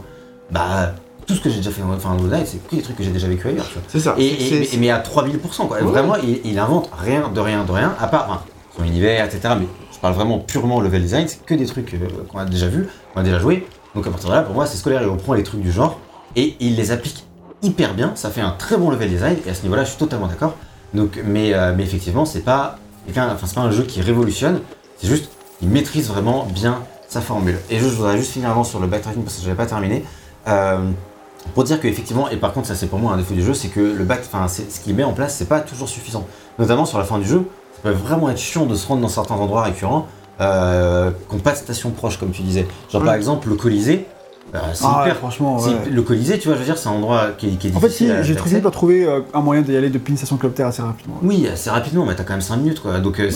bah 0.51 0.93
tout 1.25 1.33
ce 1.35 1.41
que 1.41 1.49
j'ai 1.49 1.57
déjà 1.57 1.71
fait 1.71 1.81
dans 1.81 1.93
enfin, 1.93 2.15
Hollow 2.19 2.27
Knight, 2.27 2.45
c'est 2.45 2.59
que 2.67 2.75
des 2.75 2.81
trucs 2.83 2.97
que 2.97 3.03
j'ai 3.03 3.09
déjà 3.11 3.27
vécu 3.27 3.47
ailleurs. 3.47 3.65
C'est 3.87 3.99
ça. 3.99 4.13
Et, 4.19 4.27
et- 4.73 4.77
mais 4.77 4.89
à 4.91 4.99
3000%, 4.99 5.67
quoi. 5.67 5.77
Ouais. 5.77 5.81
Vraiment, 5.83 6.15
il, 6.17 6.41
il 6.45 6.59
invente 6.59 6.89
rien 6.95 7.29
de 7.33 7.39
rien 7.39 7.63
de 7.63 7.71
rien, 7.71 7.95
à 7.99 8.07
part 8.07 8.25
enfin, 8.29 8.41
son 8.77 8.83
univers, 8.83 9.25
etc. 9.25 9.55
Mais 9.59 9.67
je 9.91 9.99
parle 9.99 10.13
vraiment 10.13 10.39
purement 10.39 10.81
level 10.81 11.01
design, 11.01 11.27
c'est 11.27 11.43
que 11.45 11.53
des 11.53 11.65
trucs 11.65 11.93
euh, 11.93 12.07
qu'on 12.29 12.39
a 12.39 12.45
déjà 12.45 12.67
vus, 12.67 12.87
qu'on 13.13 13.21
a 13.21 13.23
déjà 13.23 13.39
joué. 13.39 13.67
Donc 13.95 14.07
à 14.07 14.09
partir 14.09 14.29
de 14.29 14.35
là, 14.35 14.41
pour 14.41 14.55
moi, 14.55 14.65
c'est 14.65 14.77
scolaire, 14.77 15.01
il 15.01 15.07
reprend 15.07 15.33
les 15.33 15.43
trucs 15.43 15.61
du 15.61 15.71
genre 15.71 15.99
et 16.35 16.55
il 16.59 16.75
les 16.75 16.91
applique 16.91 17.25
hyper 17.61 17.93
bien. 17.93 18.11
Ça 18.15 18.29
fait 18.29 18.41
un 18.41 18.51
très 18.51 18.77
bon 18.77 18.89
level 18.89 19.09
design 19.09 19.37
et 19.45 19.49
à 19.49 19.53
ce 19.53 19.63
niveau-là, 19.63 19.83
je 19.83 19.89
suis 19.89 19.99
totalement 19.99 20.27
d'accord. 20.27 20.55
Donc, 20.93 21.19
mais, 21.25 21.53
euh, 21.53 21.75
effectivement, 21.77 22.25
c'est 22.25 22.41
pas, 22.41 22.77
enfin, 23.09 23.35
pas 23.55 23.61
un 23.61 23.71
jeu 23.71 23.83
qui 23.83 24.01
révolutionne, 24.01 24.61
c'est 24.97 25.07
juste 25.07 25.29
qu'il 25.59 25.69
maîtrise 25.69 26.07
vraiment 26.07 26.45
bien 26.45 26.83
sa 27.07 27.21
formule. 27.21 27.57
Et 27.69 27.79
je, 27.79 27.83
je 27.83 27.95
voudrais 27.95 28.17
juste 28.17 28.31
finir 28.31 28.49
avant 28.49 28.63
sur 28.63 28.79
le 28.79 28.87
backtracking 28.87 29.23
parce 29.23 29.37
que 29.37 29.43
j'avais 29.43 29.55
pas 29.55 29.65
terminé. 29.65 30.03
Euh, 30.47 30.89
pour 31.53 31.63
dire 31.63 31.79
que 31.79 31.87
effectivement, 31.87 32.29
et 32.29 32.37
par 32.37 32.53
contre 32.53 32.67
ça 32.67 32.75
c'est 32.75 32.87
pour 32.87 32.99
moi 32.99 33.13
un 33.13 33.17
défaut 33.17 33.33
du 33.33 33.43
jeu, 33.43 33.53
c'est 33.53 33.67
que 33.67 33.79
le 33.79 34.03
back, 34.05 34.21
enfin 34.25 34.47
ce 34.47 34.79
qu'il 34.79 34.95
met 34.95 35.03
en 35.03 35.13
place, 35.13 35.35
c'est 35.35 35.47
pas 35.47 35.59
toujours 35.59 35.89
suffisant. 35.89 36.25
Notamment 36.57 36.85
sur 36.85 36.97
la 36.97 37.03
fin 37.03 37.19
du 37.19 37.25
jeu, 37.25 37.45
ça 37.75 37.81
peut 37.83 37.89
vraiment 37.91 38.29
être 38.29 38.37
chiant 38.39 38.65
de 38.65 38.75
se 38.75 38.87
rendre 38.87 39.01
dans 39.01 39.07
certains 39.07 39.35
endroits 39.35 39.63
récurrents 39.63 40.07
euh, 40.41 41.11
qui 41.29 41.35
n'ont 41.35 41.41
pas 41.41 41.51
de 41.51 41.57
station 41.57 41.91
proche 41.91 42.17
comme 42.17 42.31
tu 42.31 42.41
disais. 42.41 42.67
Genre 42.91 43.01
par 43.03 43.13
exemple 43.15 43.49
le 43.49 43.55
Colisée, 43.55 44.07
euh, 44.55 44.59
c'est 44.73 44.83
Ah 44.87 45.03
ouais, 45.05 45.13
franchement, 45.15 45.57
ouais. 45.59 45.89
Le 45.91 46.01
Colisée, 46.01 46.37
tu 46.37 46.47
vois, 46.47 46.55
je 46.55 46.59
veux 46.59 46.65
dire, 46.65 46.77
c'est 46.77 46.89
un 46.89 46.93
endroit 46.93 47.29
qui, 47.37 47.47
est- 47.47 47.51
qui 47.57 47.67
est 47.69 47.75
En 47.75 47.79
fait, 47.79 47.89
si, 47.89 48.07
j'ai 48.21 48.35
trouvé 48.35 48.61
par 48.61 48.71
trouver 48.71 49.05
euh, 49.05 49.21
un 49.33 49.41
moyen 49.41 49.61
d'y 49.61 49.75
aller 49.75 49.89
depuis 49.89 50.11
une 50.11 50.17
station 50.17 50.37
Clopter 50.37 50.63
assez 50.63 50.81
rapidement. 50.81 51.17
Oui, 51.23 51.47
assez 51.47 51.69
rapidement, 51.69 52.05
mais 52.05 52.15
t'as 52.15 52.23
quand 52.23 52.33
même 52.33 52.41
5 52.41 52.57
minutes 52.57 52.79
quoi. 52.81 52.99
Donc 52.99 53.19
euh, 53.19 53.29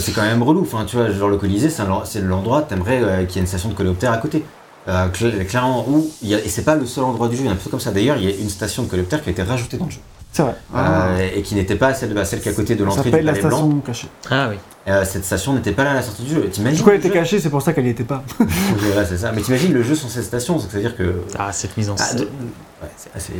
c'est- 0.00 0.12
quand 0.12 0.22
même 0.22 0.42
relou, 0.42 0.62
enfin, 0.62 0.84
tu 0.86 0.96
vois, 0.96 1.10
genre 1.10 1.28
le 1.28 1.36
Colisée, 1.36 1.68
c'est 1.70 1.82
un- 1.82 2.02
l'endroit, 2.22 2.62
t'aimerais 2.62 3.26
qu'il 3.26 3.36
y 3.36 3.38
ait 3.38 3.40
une 3.42 3.46
station 3.46 3.68
de 3.68 3.74
coléoptère 3.74 4.12
à 4.12 4.18
côté. 4.18 4.44
Euh, 4.86 5.08
cl- 5.08 5.46
clairement, 5.46 5.84
où, 5.88 6.10
y 6.22 6.34
a, 6.34 6.38
et 6.38 6.48
c'est 6.48 6.62
pas 6.64 6.74
le 6.76 6.84
seul 6.84 7.04
endroit 7.04 7.28
du 7.28 7.36
jeu, 7.36 7.42
il 7.42 7.46
y 7.46 7.48
en 7.48 7.52
a 7.52 7.54
plutôt 7.54 7.70
comme 7.70 7.80
ça. 7.80 7.90
D'ailleurs, 7.90 8.18
il 8.18 8.24
y 8.24 8.32
a 8.32 8.36
une 8.36 8.50
station 8.50 8.82
de 8.82 8.88
coléoptère 8.88 9.22
qui 9.22 9.30
a 9.30 9.32
été 9.32 9.42
rajoutée 9.42 9.78
dans 9.78 9.86
le 9.86 9.90
jeu. 9.90 10.00
C'est 10.34 10.42
vrai. 10.42 10.54
Ah. 10.74 11.06
Euh, 11.12 11.28
et 11.36 11.42
qui 11.42 11.54
n'était 11.54 11.76
pas 11.76 11.94
celle, 11.94 12.12
bah, 12.12 12.24
celle 12.24 12.40
qui 12.40 12.48
est 12.48 12.52
à 12.52 12.54
côté 12.54 12.74
de 12.74 12.82
l'entrée 12.82 13.04
du 13.04 13.10
s'appelle 13.10 13.24
la 13.24 13.32
Palais 13.34 13.44
Blanc. 13.46 13.56
station 13.58 13.80
cachée. 13.86 14.08
ah 14.32 14.48
oui 14.50 14.56
Euh, 14.88 15.04
cette 15.04 15.24
station 15.24 15.52
n'était 15.54 15.70
pas 15.70 15.84
là 15.84 15.92
à 15.92 15.94
la 15.94 16.02
sortie 16.02 16.24
du 16.24 16.34
jeu. 16.34 16.48
T'imagines 16.50 16.76
Du 16.76 16.82
coup, 16.82 16.90
elle 16.90 16.96
le 16.96 17.00
était 17.00 17.08
jeu 17.08 17.14
cachée, 17.14 17.38
c'est 17.38 17.50
pour 17.50 17.62
ça 17.62 17.72
qu'elle 17.72 17.86
y 17.86 17.90
était 17.90 18.02
pas. 18.04 18.24
Voilà, 18.40 19.06
c'est 19.06 19.16
ça. 19.18 19.30
Mais 19.32 19.42
t'imagines 19.42 19.72
le 19.72 19.82
jeu 19.84 19.94
sans 19.94 20.08
cette 20.08 20.24
station, 20.24 20.54
donc 20.56 20.62
ça 20.68 20.76
veut 20.76 20.80
dire 20.82 20.96
que. 20.96 21.20
ah 21.38 21.52
cette 21.52 21.76
mise 21.76 21.88
en 21.88 21.94
Ah, 21.98 22.02
scène 22.02 22.18
de- 22.18 22.24
ouais, 22.24 22.90
c'est 22.96 23.14
assez. 23.14 23.32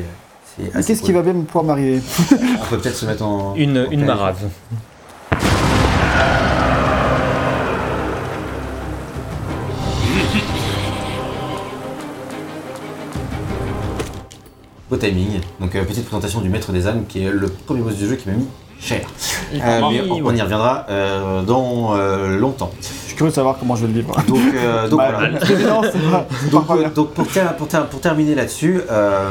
Mais 0.72 0.82
qu'est-ce 0.84 1.02
qui 1.02 1.10
va 1.10 1.22
bien 1.22 1.34
pouvoir 1.34 1.64
m'arriver? 1.64 2.00
On 2.30 2.66
peut 2.70 2.78
peut-être 2.78 2.94
se 2.96 3.06
mettre 3.06 3.24
en. 3.24 3.56
une, 3.56 3.76
en 3.76 3.90
une 3.90 4.04
marave 4.04 4.38
Beau 14.90 14.96
timing. 14.96 15.40
Donc, 15.60 15.74
euh, 15.74 15.84
petite 15.84 16.04
présentation 16.04 16.40
du 16.40 16.48
Maître 16.48 16.70
des 16.72 16.86
âmes, 16.86 17.04
qui 17.08 17.24
est 17.24 17.30
le 17.30 17.48
premier 17.48 17.80
boss 17.80 17.94
du 17.96 18.06
jeu 18.08 18.16
qui 18.16 18.28
m'a 18.28 18.34
mis 18.36 18.46
cher. 18.80 19.00
Euh, 19.54 19.80
mais 19.90 20.02
on, 20.22 20.34
y 20.34 20.42
reviendra 20.42 20.84
euh, 20.90 21.42
dans 21.42 21.94
euh, 21.96 22.38
longtemps. 22.38 22.70
Je 22.82 22.86
suis 23.08 23.16
curieux 23.16 23.30
de 23.30 23.34
savoir 23.34 23.56
comment 23.58 23.76
je 23.76 23.86
vais 23.86 23.92
le 23.92 24.00
vivre. 24.00 24.14
Donc, 24.28 24.38
euh, 24.54 24.88
donc 24.90 24.98
Bah, 24.98 25.10
voilà. 25.12 25.38
pas- 25.38 26.26
Donc, 26.50 26.64
euh, 26.70 26.88
pour, 27.14 27.26
ter- 27.28 27.56
pour 27.56 27.66
ter- 27.68 27.86
pour 27.86 28.00
terminer 28.00 28.34
là-dessus, 28.34 28.82
euh, 28.90 29.30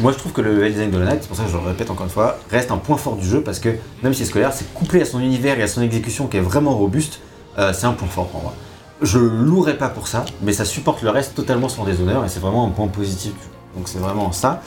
moi 0.00 0.10
je 0.10 0.18
trouve 0.18 0.32
que 0.32 0.40
le 0.40 0.68
design 0.68 0.90
de 0.90 0.98
la 0.98 1.04
Night, 1.06 1.18
c'est 1.20 1.28
pour 1.28 1.36
ça 1.36 1.44
que 1.44 1.50
je 1.50 1.56
le 1.56 1.62
répète 1.62 1.88
encore 1.90 2.06
une 2.06 2.10
fois, 2.12 2.38
reste 2.50 2.72
un 2.72 2.78
point 2.78 2.96
fort 2.96 3.14
du 3.16 3.24
jeu 3.28 3.42
parce 3.42 3.60
que 3.60 3.68
même 4.02 4.12
si 4.12 4.20
c'est 4.24 4.30
scolaire, 4.30 4.52
c'est 4.52 4.72
couplé 4.74 5.02
à 5.02 5.04
son 5.04 5.20
univers 5.20 5.60
et 5.60 5.62
à 5.62 5.68
son 5.68 5.82
exécution 5.82 6.26
qui 6.26 6.38
est 6.38 6.40
vraiment 6.40 6.72
robuste, 6.76 7.20
euh, 7.58 7.72
c'est 7.72 7.86
un 7.86 7.92
point 7.92 8.08
fort 8.08 8.26
pour 8.26 8.42
moi. 8.42 8.54
Je 9.02 9.18
louerai 9.18 9.76
pas 9.78 9.88
pour 9.88 10.08
ça, 10.08 10.24
mais 10.42 10.52
ça 10.52 10.64
supporte 10.64 11.02
le 11.02 11.10
reste 11.10 11.34
totalement 11.36 11.68
sans 11.68 11.84
déshonneur 11.84 12.24
et 12.24 12.28
c'est 12.28 12.40
vraiment 12.40 12.66
un 12.66 12.70
point 12.70 12.88
positif 12.88 13.32
du 13.34 13.38
jeu. 13.40 13.49
Donc 13.76 13.88
c'est 13.88 13.98
vraiment 13.98 14.32
ça. 14.32 14.62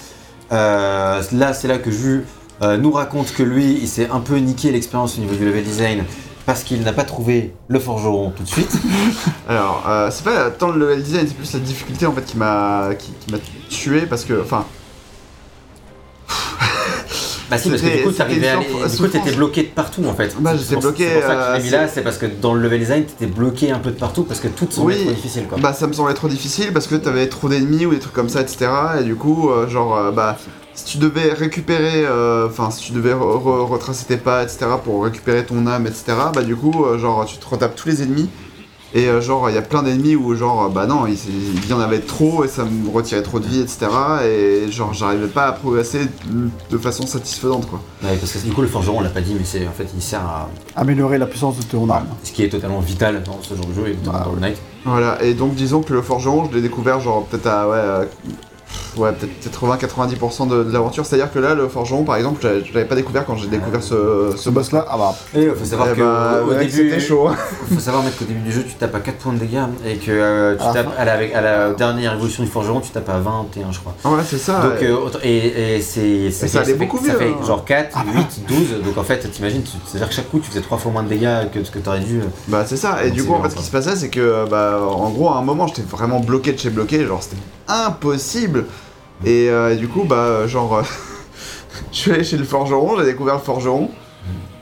Euh, 0.51 1.21
là, 1.31 1.53
c'est 1.53 1.67
là 1.67 1.77
que 1.77 1.91
Ju 1.91 2.25
euh, 2.61 2.77
nous 2.77 2.91
raconte 2.91 3.33
que 3.33 3.43
lui, 3.43 3.79
il 3.81 3.87
s'est 3.87 4.09
un 4.09 4.19
peu 4.19 4.37
niqué 4.37 4.71
l'expérience 4.71 5.17
au 5.17 5.21
niveau 5.21 5.35
du 5.35 5.45
level 5.45 5.63
design 5.63 6.03
parce 6.45 6.63
qu'il 6.63 6.81
n'a 6.83 6.93
pas 6.93 7.03
trouvé 7.03 7.53
le 7.67 7.79
forgeron 7.79 8.31
tout 8.35 8.43
de 8.43 8.47
suite. 8.47 8.71
Alors, 9.47 9.83
euh, 9.87 10.09
c'est 10.11 10.23
pas 10.23 10.51
tant 10.51 10.71
le 10.71 10.79
level 10.79 11.03
design, 11.03 11.27
c'est 11.27 11.35
plus 11.35 11.53
la 11.53 11.59
difficulté 11.59 12.05
en 12.05 12.11
fait 12.13 12.25
qui 12.25 12.37
m'a 12.37 12.89
qui, 12.97 13.11
qui 13.13 13.31
m'a 13.31 13.39
tué 13.69 14.05
parce 14.05 14.25
que, 14.25 14.41
enfin, 14.41 14.65
Bah 17.49 17.57
si, 17.57 17.69
parce 17.69 17.81
que 17.81 17.87
du 17.87 18.03
coup, 18.03 18.11
c'était 18.11 18.17
t'arrivais 18.23 18.47
à 18.47 18.53
une 18.53 18.59
aller- 18.59 18.69
souffrance- 18.69 18.91
du 18.91 18.97
coup, 18.97 19.07
t'étais 19.07 19.31
bloqué 19.35 19.63
de 19.63 19.67
partout 19.67 20.05
en 20.05 20.13
fait. 20.13 20.35
Bah, 20.39 20.55
j'étais 20.55 20.75
bloqué, 20.77 21.05
C'est 21.07 21.13
pour 21.13 21.21
ça 21.23 21.27
que 21.35 21.41
je 21.41 21.59
euh, 21.59 21.63
mis 21.63 21.69
là, 21.69 21.87
c'est 21.87 22.01
parce 22.01 22.17
que 22.17 22.25
dans 22.25 22.53
le 22.53 22.61
level 22.61 22.79
design, 22.79 23.03
t'étais 23.05 23.25
bloqué 23.27 23.71
un 23.71 23.79
peu 23.79 23.91
de 23.91 23.97
partout 23.99 24.23
parce 24.23 24.39
que 24.39 24.47
tout 24.47 24.67
semblait 24.69 24.95
Oui. 24.95 25.03
trop 25.03 25.13
difficile 25.13 25.43
quoi. 25.47 25.57
bah 25.61 25.73
ça 25.73 25.87
me 25.87 25.93
semblait 25.93 26.13
trop 26.13 26.27
difficile 26.29 26.71
parce 26.73 26.87
que 26.87 26.95
t'avais 26.95 27.27
trop 27.27 27.49
d'ennemis 27.49 27.85
ou 27.85 27.91
des 27.91 27.99
trucs 27.99 28.13
comme 28.13 28.29
ça, 28.29 28.41
etc. 28.41 28.69
Et 29.01 29.03
du 29.03 29.15
coup, 29.15 29.49
euh, 29.49 29.67
genre, 29.67 29.95
euh, 29.97 30.11
bah, 30.11 30.37
si 30.73 30.85
tu 30.85 30.97
devais 30.97 31.33
récupérer, 31.33 32.05
euh, 32.05 32.47
enfin, 32.47 32.71
si 32.71 32.83
tu 32.85 32.91
devais 32.93 33.13
re- 33.13 33.17
re- 33.43 33.67
retracer 33.67 34.05
tes 34.05 34.17
pas, 34.17 34.41
etc. 34.43 34.65
pour 34.83 35.03
récupérer 35.03 35.43
ton 35.45 35.67
âme, 35.67 35.85
etc. 35.85 36.13
Bah 36.33 36.41
du 36.43 36.55
coup, 36.55 36.85
genre, 36.97 37.25
tu 37.25 37.37
te 37.37 37.45
retapes 37.47 37.75
tous 37.75 37.89
les 37.89 38.01
ennemis. 38.03 38.29
Et 38.95 39.07
euh, 39.07 39.21
genre, 39.21 39.49
il 39.49 39.55
y 39.55 39.57
a 39.57 39.63
plein 39.63 39.81
d'ennemis 39.81 40.15
où 40.15 40.35
genre, 40.35 40.65
euh, 40.65 40.69
bah 40.69 40.85
non, 40.85 41.07
il, 41.07 41.15
il 41.15 41.67
y 41.69 41.73
en 41.73 41.79
avait 41.79 41.99
trop 41.99 42.43
et 42.43 42.47
ça 42.47 42.63
me 42.63 42.89
retirait 42.91 43.23
trop 43.23 43.39
de 43.39 43.47
vie, 43.47 43.59
etc. 43.59 43.87
Et 44.23 44.71
genre, 44.71 44.93
j'arrivais 44.93 45.27
pas 45.27 45.47
à 45.47 45.51
progresser 45.53 46.01
de 46.69 46.77
façon 46.77 47.07
satisfaisante, 47.07 47.67
quoi. 47.67 47.81
Ouais, 48.03 48.15
parce 48.17 48.31
que 48.33 48.37
du 48.39 48.51
coup, 48.53 48.61
le 48.61 48.67
forgeron, 48.67 48.99
on 48.99 49.01
l'a 49.01 49.09
pas 49.09 49.21
dit, 49.21 49.33
mais 49.33 49.45
c'est 49.45 49.67
en 49.67 49.71
fait, 49.71 49.87
il 49.95 50.01
sert 50.01 50.19
à 50.21 50.49
Améliorer 50.75 51.17
la 51.17 51.25
puissance 51.25 51.57
de 51.57 51.63
ton 51.63 51.89
arme. 51.89 52.07
ce 52.23 52.31
qui 52.31 52.43
est 52.43 52.49
totalement 52.49 52.79
vital 52.79 53.23
dans 53.23 53.39
ce 53.41 53.55
genre 53.55 53.65
de 53.65 53.73
jeu 53.73 53.87
et 53.89 53.95
notamment 53.95 54.25
dans 54.25 54.33
le 54.33 54.41
Night. 54.41 54.57
Voilà, 54.85 55.23
et 55.23 55.33
donc 55.33 55.55
disons 55.55 55.81
que 55.81 55.93
le 55.93 56.01
forgeron, 56.01 56.47
je 56.49 56.55
l'ai 56.55 56.61
découvert 56.61 56.99
genre 56.99 57.25
peut-être 57.25 57.47
à 57.47 57.67
ouais, 57.69 57.75
euh, 57.77 58.05
ouais 58.97 59.11
peut-être 59.11 59.65
80-90% 59.87 60.47
de, 60.47 60.63
de 60.63 60.71
l'aventure. 60.71 61.05
C'est-à-dire 61.05 61.31
que 61.31 61.39
là, 61.39 61.55
le 61.55 61.67
forgeron, 61.67 62.03
par 62.03 62.15
exemple, 62.17 62.41
je 62.41 62.73
l'avais- 62.73 62.87
pas 62.87 62.95
découvert 62.95 63.25
quand 63.25 63.35
j'ai 63.37 63.47
découvert 63.47 63.81
ce, 63.81 64.33
Ce 64.37 64.49
boss-là, 64.49 64.85
ah 64.89 64.97
bah, 64.97 65.15
Et 65.35 65.43
il 65.43 65.51
faut 65.51 65.65
savoir 65.65 65.89
Eh 65.91 65.95
que 65.97 66.01
bah, 66.01 66.41
au 66.45 66.49
ouais, 66.49 66.59
début, 66.59 66.71
c'était 66.89 66.99
chaud. 66.99 67.29
faut 67.73 67.79
savoir 67.79 68.03
mettre 68.03 68.17
qu'au 68.17 68.25
début 68.25 68.41
du 68.41 68.51
jeu, 68.51 68.63
tu 68.67 68.73
tapes 68.75 68.93
à 68.95 68.99
4 68.99 69.15
points 69.17 69.33
de 69.33 69.39
dégâts 69.39 69.57
et 69.85 69.95
que 69.95 70.11
euh, 70.11 70.55
tu 70.57 70.63
À 70.63 70.67
la 70.67 70.73
tapes 70.73 70.93
à 70.97 71.05
la, 71.05 71.13
avec- 71.13 71.33
à 71.33 71.41
la 71.41 71.71
dernière 71.73 72.13
évolution 72.13 72.43
du 72.43 72.49
forgeron, 72.49 72.79
tu 72.81 72.91
tapes 72.91 73.09
à 73.09 73.19
21, 73.19 73.71
je 73.71 73.79
crois. 73.79 73.93
Ouais, 74.11 74.21
c'est 74.25 74.37
ça. 74.37 74.61
Donc, 74.61 74.81
euh, 74.81 74.97
et, 75.23 75.75
et 75.77 75.81
c'est 75.81 76.29
ça 76.31 76.47
fait- 76.47 76.57
allait 76.57 76.67
fait- 76.73 76.73
beaucoup 76.79 76.97
ça 76.97 77.13
mieux, 77.13 77.17
fait 77.19 77.29
hein. 77.29 77.45
genre 77.45 77.63
4, 77.65 77.97
8, 78.13 78.41
12. 78.47 78.57
Donc 78.85 78.97
en 78.97 79.03
fait, 79.03 79.19
t'imagines, 79.31 79.63
c'est-à-dire 79.87 80.09
que 80.09 80.15
chaque 80.15 80.29
coup, 80.29 80.39
tu 80.39 80.49
faisais 80.49 80.61
3 80.61 80.77
fois 80.77 80.91
moins 80.91 81.03
de 81.03 81.09
dégâts 81.09 81.49
que 81.53 81.63
ce 81.63 81.71
que 81.71 81.79
t'aurais 81.79 81.99
dû. 82.01 82.19
euh, 82.19 82.23
Bah 82.47 82.63
c'est 82.67 82.77
ça, 82.77 83.03
et 83.03 83.07
Donc, 83.07 83.13
du 83.17 83.23
coup 83.23 83.33
en 83.33 83.41
fait 83.43 83.49
ce 83.49 83.55
qui 83.55 83.63
se 83.63 83.71
passait 83.71 83.95
c'est 83.95 84.09
que 84.09 84.19
euh, 84.19 84.45
bah 84.49 84.79
en 84.87 85.09
gros 85.09 85.29
à 85.29 85.37
un 85.37 85.41
moment 85.41 85.67
j'étais 85.67 85.81
vraiment 85.83 86.19
bloqué 86.19 86.51
de 86.53 86.59
chez 86.59 86.69
bloqué, 86.69 87.05
genre 87.05 87.21
c'était 87.23 87.37
impossible. 87.67 88.65
Et 89.25 89.49
euh, 89.49 89.75
du 89.75 89.87
coup 89.87 90.03
bah 90.03 90.47
genre 90.47 90.77
euh, 90.77 90.81
je 91.91 91.97
suis 91.97 92.11
allé 92.11 92.23
chez 92.23 92.37
le 92.37 92.43
forgeron, 92.43 92.97
j'ai 92.99 93.05
découvert 93.05 93.35
le 93.35 93.41
forgeron. 93.41 93.89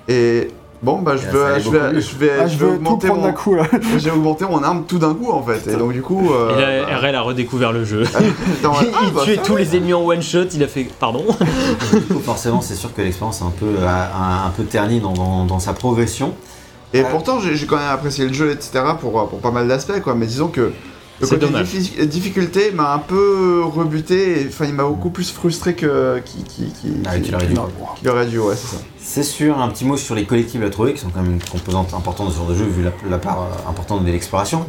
Et 0.08 0.50
Bon, 0.84 0.98
bah 1.00 1.16
je 1.16 1.28
vais, 1.30 1.44
allait 1.44 1.60
je 1.62 1.70
vais, 1.70 1.94
mieux. 1.94 2.00
je 2.00 2.16
vais, 2.16 2.32
Ah, 2.40 2.48
je 2.48 2.54
je 2.54 2.58
vais 2.58 2.66
veux 2.66 2.72
augmenter 2.74 3.08
mon, 3.10 3.32
coup 3.34 3.54
là. 3.54 3.68
j'ai 4.00 4.10
augmenté 4.10 4.46
mon 4.46 4.64
arme 4.64 4.86
tout 4.88 4.98
d'un 4.98 5.14
coup 5.14 5.30
en 5.30 5.44
fait. 5.44 5.72
Et 5.72 5.76
donc 5.76 5.94
du 5.94 6.02
coup, 6.02 6.32
euh, 6.34 6.58
Et 6.58 6.60
là, 6.60 6.86
bah, 6.88 6.98
RL 6.98 7.16
a 7.16 7.22
redécouvert 7.22 7.72
le 7.72 7.86
jeu. 7.86 8.02
il 8.20 8.66
ah, 8.66 8.72
bah, 9.14 9.22
tuait 9.24 9.38
tous 9.38 9.56
les 9.58 9.76
ennemis 9.76 9.94
en 9.94 10.04
one 10.04 10.24
shot, 10.24 10.46
il 10.56 10.64
a 10.64 10.68
fait 10.68 10.88
pardon. 11.00 11.24
Du 11.94 12.02
coup, 12.02 12.20
forcément, 12.20 12.62
c'est 12.62 12.74
sûr 12.74 12.92
que 12.96 13.02
l'expérience 13.04 13.42
est 13.42 13.46
un 13.46 13.52
peu, 13.52 13.68
euh, 13.68 13.88
un, 13.88 14.48
un 14.48 14.50
peu 14.50 14.64
ternie 14.64 15.00
dans, 15.00 15.14
dans- 15.14 15.46
dans 15.46 15.60
sa 15.60 15.74
progression. 15.74 16.34
Et 16.96 17.04
pourtant, 17.04 17.40
j'ai 17.40 17.56
j'ai 17.56 17.68
quand 17.68 17.78
même 17.78 17.86
apprécié 17.92 18.28
le 18.28 18.34
jeu, 18.34 18.50
etc. 18.52 18.84
pour, 19.00 19.12
pour 19.30 19.40
pas 19.40 19.52
mal 19.52 19.68
d'aspects, 19.68 20.02
quoi. 20.02 20.16
Mais 20.16 20.26
disons 20.26 20.48
que 20.48 20.72
le 21.22 21.28
côté 21.28 21.46
dommage. 21.46 21.68
diffi- 21.68 22.06
difficulté 22.08 22.72
m'a 22.72 22.94
un 22.94 23.00
peu 23.00 23.64
rebuté. 23.64 24.46
Enfin, 24.50 24.66
il 24.66 24.74
m'a 24.74 24.84
beaucoup 24.84 25.10
plus 25.10 25.32
frustré 25.32 25.74
que 25.76 26.20
qui, 26.26 26.44
qui, 26.44 26.66
qui, 26.74 26.88
Ah, 27.06 27.20
qu'il 27.20 27.34
aurait 27.36 27.46
dû. 27.48 27.56
qu'il 28.00 28.10
aurait 28.10 28.26
dû, 28.26 28.40
ouais, 28.40 28.56
c'est 28.56 28.76
ça. 28.76 28.82
C'est 29.00 29.24
sûr, 29.24 29.60
un 29.60 29.68
petit 29.70 29.86
mot 29.86 29.98
sur 29.98 30.16
les 30.16 30.26
collectibles 30.26 30.64
à 30.66 30.70
trouver, 30.70 30.94
qui 30.94 31.00
sont 31.00 31.10
quand 31.10 31.22
même 31.22 31.34
une 31.34 31.44
composante 31.44 31.94
importante 31.94 32.28
de 32.28 32.32
ce 32.34 32.38
genre 32.38 32.48
de 32.48 32.56
jeu, 32.56 32.66
vu 32.66 32.84
la, 32.84 32.92
la 33.10 33.18
part 33.18 33.42
euh, 33.42 33.70
importante 33.70 34.06
de 34.06 34.12
l'exploration. 34.12 34.66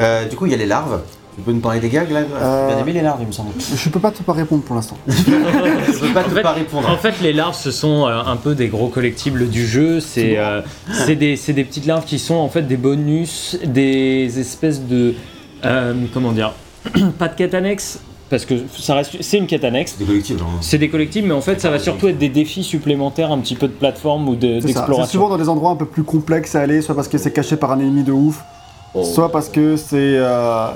Euh, 0.00 0.24
du 0.26 0.36
coup, 0.36 0.46
il 0.46 0.52
y 0.52 0.54
a 0.54 0.58
les 0.58 0.66
larves. 0.66 1.00
Tu 1.36 1.42
peux 1.42 1.50
nous 1.50 1.58
parler 1.60 1.80
des 1.80 1.88
gags 1.88 2.10
là 2.12 2.20
Euh, 2.20 2.68
Bien 2.68 2.78
aimé 2.78 2.92
les 2.92 3.00
larves, 3.02 3.18
il 3.20 3.26
me 3.26 3.32
semble. 3.32 3.50
Je 3.58 3.88
peux 3.88 3.98
pas 3.98 4.12
te 4.12 4.22
pas 4.22 4.32
répondre 4.34 4.62
pour 4.62 4.76
l'instant. 4.76 4.96
Je 5.08 5.98
peux 6.00 6.12
pas 6.14 6.22
te 6.22 6.30
En 6.30 6.34
fait- 6.34 6.42
pas 6.42 6.52
répondre. 6.52 6.88
En 6.88 6.96
fait, 6.96 7.14
les 7.22 7.32
larves, 7.32 7.56
ce 7.56 7.72
sont 7.72 8.06
euh, 8.06 8.22
un 8.24 8.36
peu 8.36 8.54
des 8.54 8.68
gros 8.68 8.86
collectibles 8.86 9.48
du 9.48 9.66
jeu. 9.66 9.98
C'est 9.98 10.38
euh, 10.38 10.60
c'est 10.92 11.16
des, 11.16 11.34
c'est 11.36 11.52
des 11.52 11.64
petites 11.64 11.86
larves 11.86 12.04
qui 12.04 12.20
sont 12.20 12.36
en 12.36 12.48
fait 12.48 12.62
des 12.62 12.76
bonus, 12.76 13.58
des 13.64 14.38
espèces 14.38 14.80
de. 14.82 15.14
Euh, 15.64 15.94
comment 16.12 16.32
dire 16.32 16.52
Pas 17.18 17.28
de 17.28 17.34
quête 17.34 17.54
annexe, 17.54 18.00
parce 18.30 18.44
que 18.44 18.54
ça 18.78 18.94
reste, 18.94 19.16
c'est 19.22 19.38
une 19.38 19.46
quête 19.46 19.64
annexe. 19.64 19.92
C'est 19.96 20.04
des 20.04 20.06
collectibles. 20.06 20.40
hein. 20.42 20.58
C'est 20.60 20.78
des 20.78 20.88
collectibles, 20.90 21.28
mais 21.28 21.34
en 21.34 21.40
fait, 21.40 21.60
ça 21.60 21.70
va 21.70 21.78
surtout 21.78 22.08
être 22.08 22.18
des 22.18 22.28
défis 22.28 22.64
supplémentaires, 22.64 23.32
un 23.32 23.38
petit 23.38 23.54
peu 23.54 23.68
de 23.68 23.72
plateforme 23.72 24.28
ou 24.28 24.36
de- 24.36 24.40
C'est 24.46 24.52
ça. 24.54 24.60
C'est 24.60 24.66
d'exploration. 24.74 25.12
souvent 25.12 25.28
dans 25.28 25.38
des 25.38 25.48
endroits 25.48 25.70
un 25.70 25.76
peu 25.76 25.86
plus 25.86 26.02
complexes 26.04 26.54
à 26.54 26.60
aller, 26.60 26.82
soit 26.82 26.94
parce 26.94 27.08
que 27.08 27.18
c'est 27.18 27.32
caché 27.32 27.56
par 27.56 27.72
un 27.72 27.78
ennemi 27.80 28.02
de 28.02 28.12
ouf, 28.12 28.42
soit 29.02 29.30
parce 29.32 29.48
que 29.48 29.76
c'est. 29.76 29.94
euh, 30.18 30.68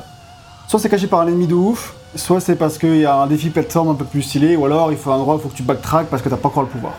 Soit 0.66 0.80
c'est 0.80 0.90
caché 0.90 1.06
par 1.06 1.20
un 1.20 1.26
ennemi 1.28 1.46
de 1.46 1.54
ouf, 1.54 1.94
soit 2.14 2.40
c'est 2.40 2.54
parce 2.56 2.76
qu'il 2.76 2.98
y 2.98 3.06
a 3.06 3.14
un 3.16 3.26
défi 3.26 3.48
plateforme 3.48 3.88
un 3.88 3.94
peu 3.94 4.04
plus 4.04 4.20
stylé, 4.20 4.54
ou 4.54 4.66
alors 4.66 4.92
il 4.92 4.98
faut 4.98 5.10
un 5.10 5.14
endroit 5.16 5.34
où 5.36 5.38
il 5.38 5.42
faut 5.42 5.48
que 5.48 5.54
tu 5.56 5.62
backtrack 5.62 6.08
parce 6.08 6.20
que 6.22 6.28
t'as 6.28 6.36
pas 6.36 6.48
encore 6.48 6.62
le 6.64 6.68
pouvoir. 6.68 6.92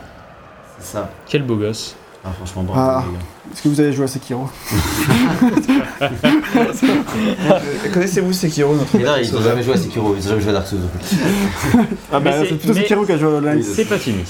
C'est 0.80 0.94
ça. 0.94 1.10
Quel 1.28 1.44
beau 1.44 1.56
gosse. 1.56 1.95
Ah, 2.24 2.30
franchement, 2.36 2.64
bravo. 2.64 2.80
Ah. 2.82 3.04
Est-ce 3.52 3.62
que 3.64 3.70
vous 3.70 3.80
avez 3.80 3.94
joué 3.94 4.06
à 4.06 4.08
Sekiro 4.08 4.48
Connaissez-vous 7.94 8.34
Sekiro, 8.34 8.76
notre 8.76 8.98
là, 9.00 9.22
ils 9.22 9.36
ont 9.36 9.41
jamais 9.41 9.64
joué 9.64 9.74
à 9.74 9.78
Sekiro, 9.78 10.16
ils 10.18 10.26
ont 10.26 10.30
jamais 10.30 10.41
joué 10.41 10.50
à 10.50 10.54
Dark 10.54 10.68
Souls. 10.68 10.80
non. 10.80 11.86
Ah 12.12 12.20
bah 12.20 12.32
c'est- 12.41 12.56
plutôt 12.56 12.74
mais- 12.74 12.82
Sekiro 12.82 13.06
qui 13.06 13.12
a 13.14 13.18
joué 13.18 13.34
à 13.34 13.38
Online. 13.38 13.64
C'est 13.64 13.86
pas 13.86 13.98
fini. 13.98 14.24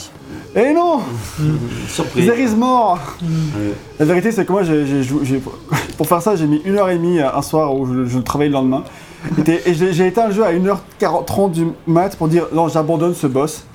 Eh 0.56 0.74
non 0.74 0.99
Surprise. 1.90 2.26
There 2.26 2.40
is 2.41 2.56
more 2.56 2.98
Ouais. 3.22 3.74
La 3.99 4.06
vérité, 4.06 4.32
c'est 4.32 4.45
que 4.45 4.52
moi, 4.52 4.64
j'ai, 4.64 5.03
joué- 5.03 5.41
pour 5.98 6.07
faire 6.07 6.22
ça, 6.22 6.36
j'ai 6.36 6.48
mis 6.48 6.61
une 6.66 6.78
heure 6.78 6.90
et 6.90 6.95
demie 6.95 7.20
euh, 7.20 7.34
un 7.36 7.41
soir 7.41 7.76
où 7.76 7.86
je, 7.86 8.06
je 8.06 8.20
travaillais 8.20 8.49
le 8.49 8.53
lendemain. 8.56 8.84
Et, 9.45 9.74
j'ai 9.74 10.07
éteint 10.07 10.28
le 10.28 10.34
jeu 10.34 10.45
à 10.45 10.53
1h30 10.53 11.52
du 11.52 11.68
mat 11.88 12.16
pour 12.16 12.30
dire 12.30 12.45
non, 12.53 12.70
j'abandonne 12.70 13.14
ce 13.14 13.28
boss. 13.28 13.66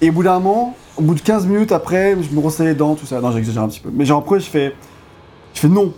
Et 0.00 0.10
au 0.10 0.12
bout 0.12 0.22
d'un 0.22 0.34
moment, 0.38 0.76
au 0.96 1.02
bout 1.02 1.14
de 1.14 1.20
15 1.20 1.46
minutes 1.46 1.72
après, 1.72 2.16
je 2.20 2.34
me 2.34 2.40
brossais 2.40 2.64
les 2.64 2.74
dents, 2.74 2.94
tout 2.94 3.06
ça. 3.06 3.20
Non, 3.20 3.32
j'exagère 3.32 3.62
un 3.62 3.68
petit 3.68 3.80
peu. 3.80 3.90
Mais 3.92 4.04
genre 4.04 4.20
après, 4.20 4.40
je 4.40 4.46
fais, 4.46 4.74
je 5.54 5.60
fais 5.60 5.68
non. 5.68 5.92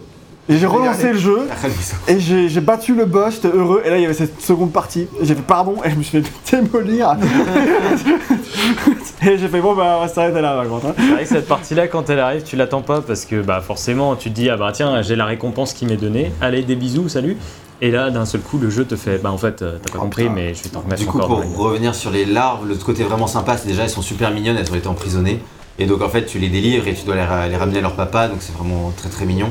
Et 0.48 0.58
j'ai 0.58 0.66
relancé 0.66 1.12
le 1.12 1.18
jeu. 1.18 1.48
Et 2.08 2.20
j'ai, 2.20 2.48
j'ai 2.48 2.60
battu 2.60 2.94
le 2.94 3.04
boss, 3.04 3.34
j'étais 3.34 3.56
heureux. 3.56 3.82
Et 3.84 3.90
là, 3.90 3.96
il 3.98 4.02
y 4.02 4.04
avait 4.04 4.14
cette 4.14 4.40
seconde 4.40 4.70
partie. 4.72 5.08
Et 5.20 5.24
j'ai 5.24 5.34
fait 5.34 5.42
pardon. 5.42 5.74
Et 5.84 5.90
je 5.90 5.96
me 5.96 6.02
suis 6.04 6.22
fait 6.22 6.62
démolir. 6.62 7.16
et 9.26 9.38
j'ai 9.38 9.48
fait 9.48 9.60
bon, 9.60 9.74
bah, 9.74 9.96
on 9.98 10.02
va 10.02 10.08
s'arrêter 10.08 10.40
là, 10.40 10.54
par 10.54 10.68
contre. 10.68 10.86
hein. 10.86 10.94
C'est 10.96 11.10
vrai 11.12 11.22
que 11.24 11.28
cette 11.28 11.48
partie-là, 11.48 11.88
quand 11.88 12.08
elle 12.10 12.20
arrive, 12.20 12.44
tu 12.44 12.54
l'attends 12.54 12.82
pas 12.82 13.00
parce 13.00 13.24
que 13.24 13.42
bah, 13.42 13.60
forcément, 13.60 14.14
tu 14.14 14.30
te 14.30 14.36
dis 14.36 14.48
ah 14.48 14.56
bah 14.56 14.70
tiens, 14.72 15.02
j'ai 15.02 15.16
la 15.16 15.24
récompense 15.24 15.72
qui 15.72 15.84
m'est 15.84 15.96
donnée. 15.96 16.30
Allez, 16.40 16.62
des 16.62 16.76
bisous, 16.76 17.08
salut. 17.08 17.36
Et 17.82 17.90
là, 17.90 18.10
d'un 18.10 18.24
seul 18.24 18.40
coup, 18.40 18.56
le 18.58 18.70
jeu 18.70 18.84
te 18.86 18.96
fait 18.96 19.18
bah 19.18 19.30
en 19.30 19.36
fait, 19.38 19.60
euh, 19.62 19.78
t'as 19.82 19.92
pas 19.92 19.98
Oh, 19.98 20.02
compris, 20.04 20.22
putain. 20.24 20.34
mais 20.34 20.54
je 20.54 20.62
vais 20.62 20.68
t'en 20.70 20.80
remettre 20.80 21.00
Du 21.02 21.06
coup, 21.06 21.18
encore. 21.20 21.42
pour 21.42 21.56
revenir 21.58 21.94
sur 21.94 22.10
les 22.10 22.24
larves, 22.24 22.66
le 22.66 22.74
côté 22.76 23.04
vraiment 23.04 23.26
sympa, 23.26 23.56
c'est 23.58 23.68
déjà 23.68 23.82
elles 23.82 23.90
sont 23.90 24.00
super 24.02 24.30
mignonnes, 24.30 24.56
elles 24.56 24.70
ont 24.72 24.76
été 24.76 24.88
emprisonnées. 24.88 25.42
Et 25.78 25.84
donc 25.84 26.00
en 26.00 26.08
fait, 26.08 26.24
tu 26.24 26.38
les 26.38 26.48
délivres 26.48 26.88
et 26.88 26.94
tu 26.94 27.04
dois 27.04 27.16
les, 27.16 27.24
ra- 27.24 27.46
les 27.48 27.56
ramener 27.56 27.78
à 27.78 27.82
leur 27.82 27.94
papa, 27.94 28.28
donc 28.28 28.38
c'est 28.40 28.54
vraiment 28.56 28.92
très 28.96 29.10
très 29.10 29.26
mignon. 29.26 29.50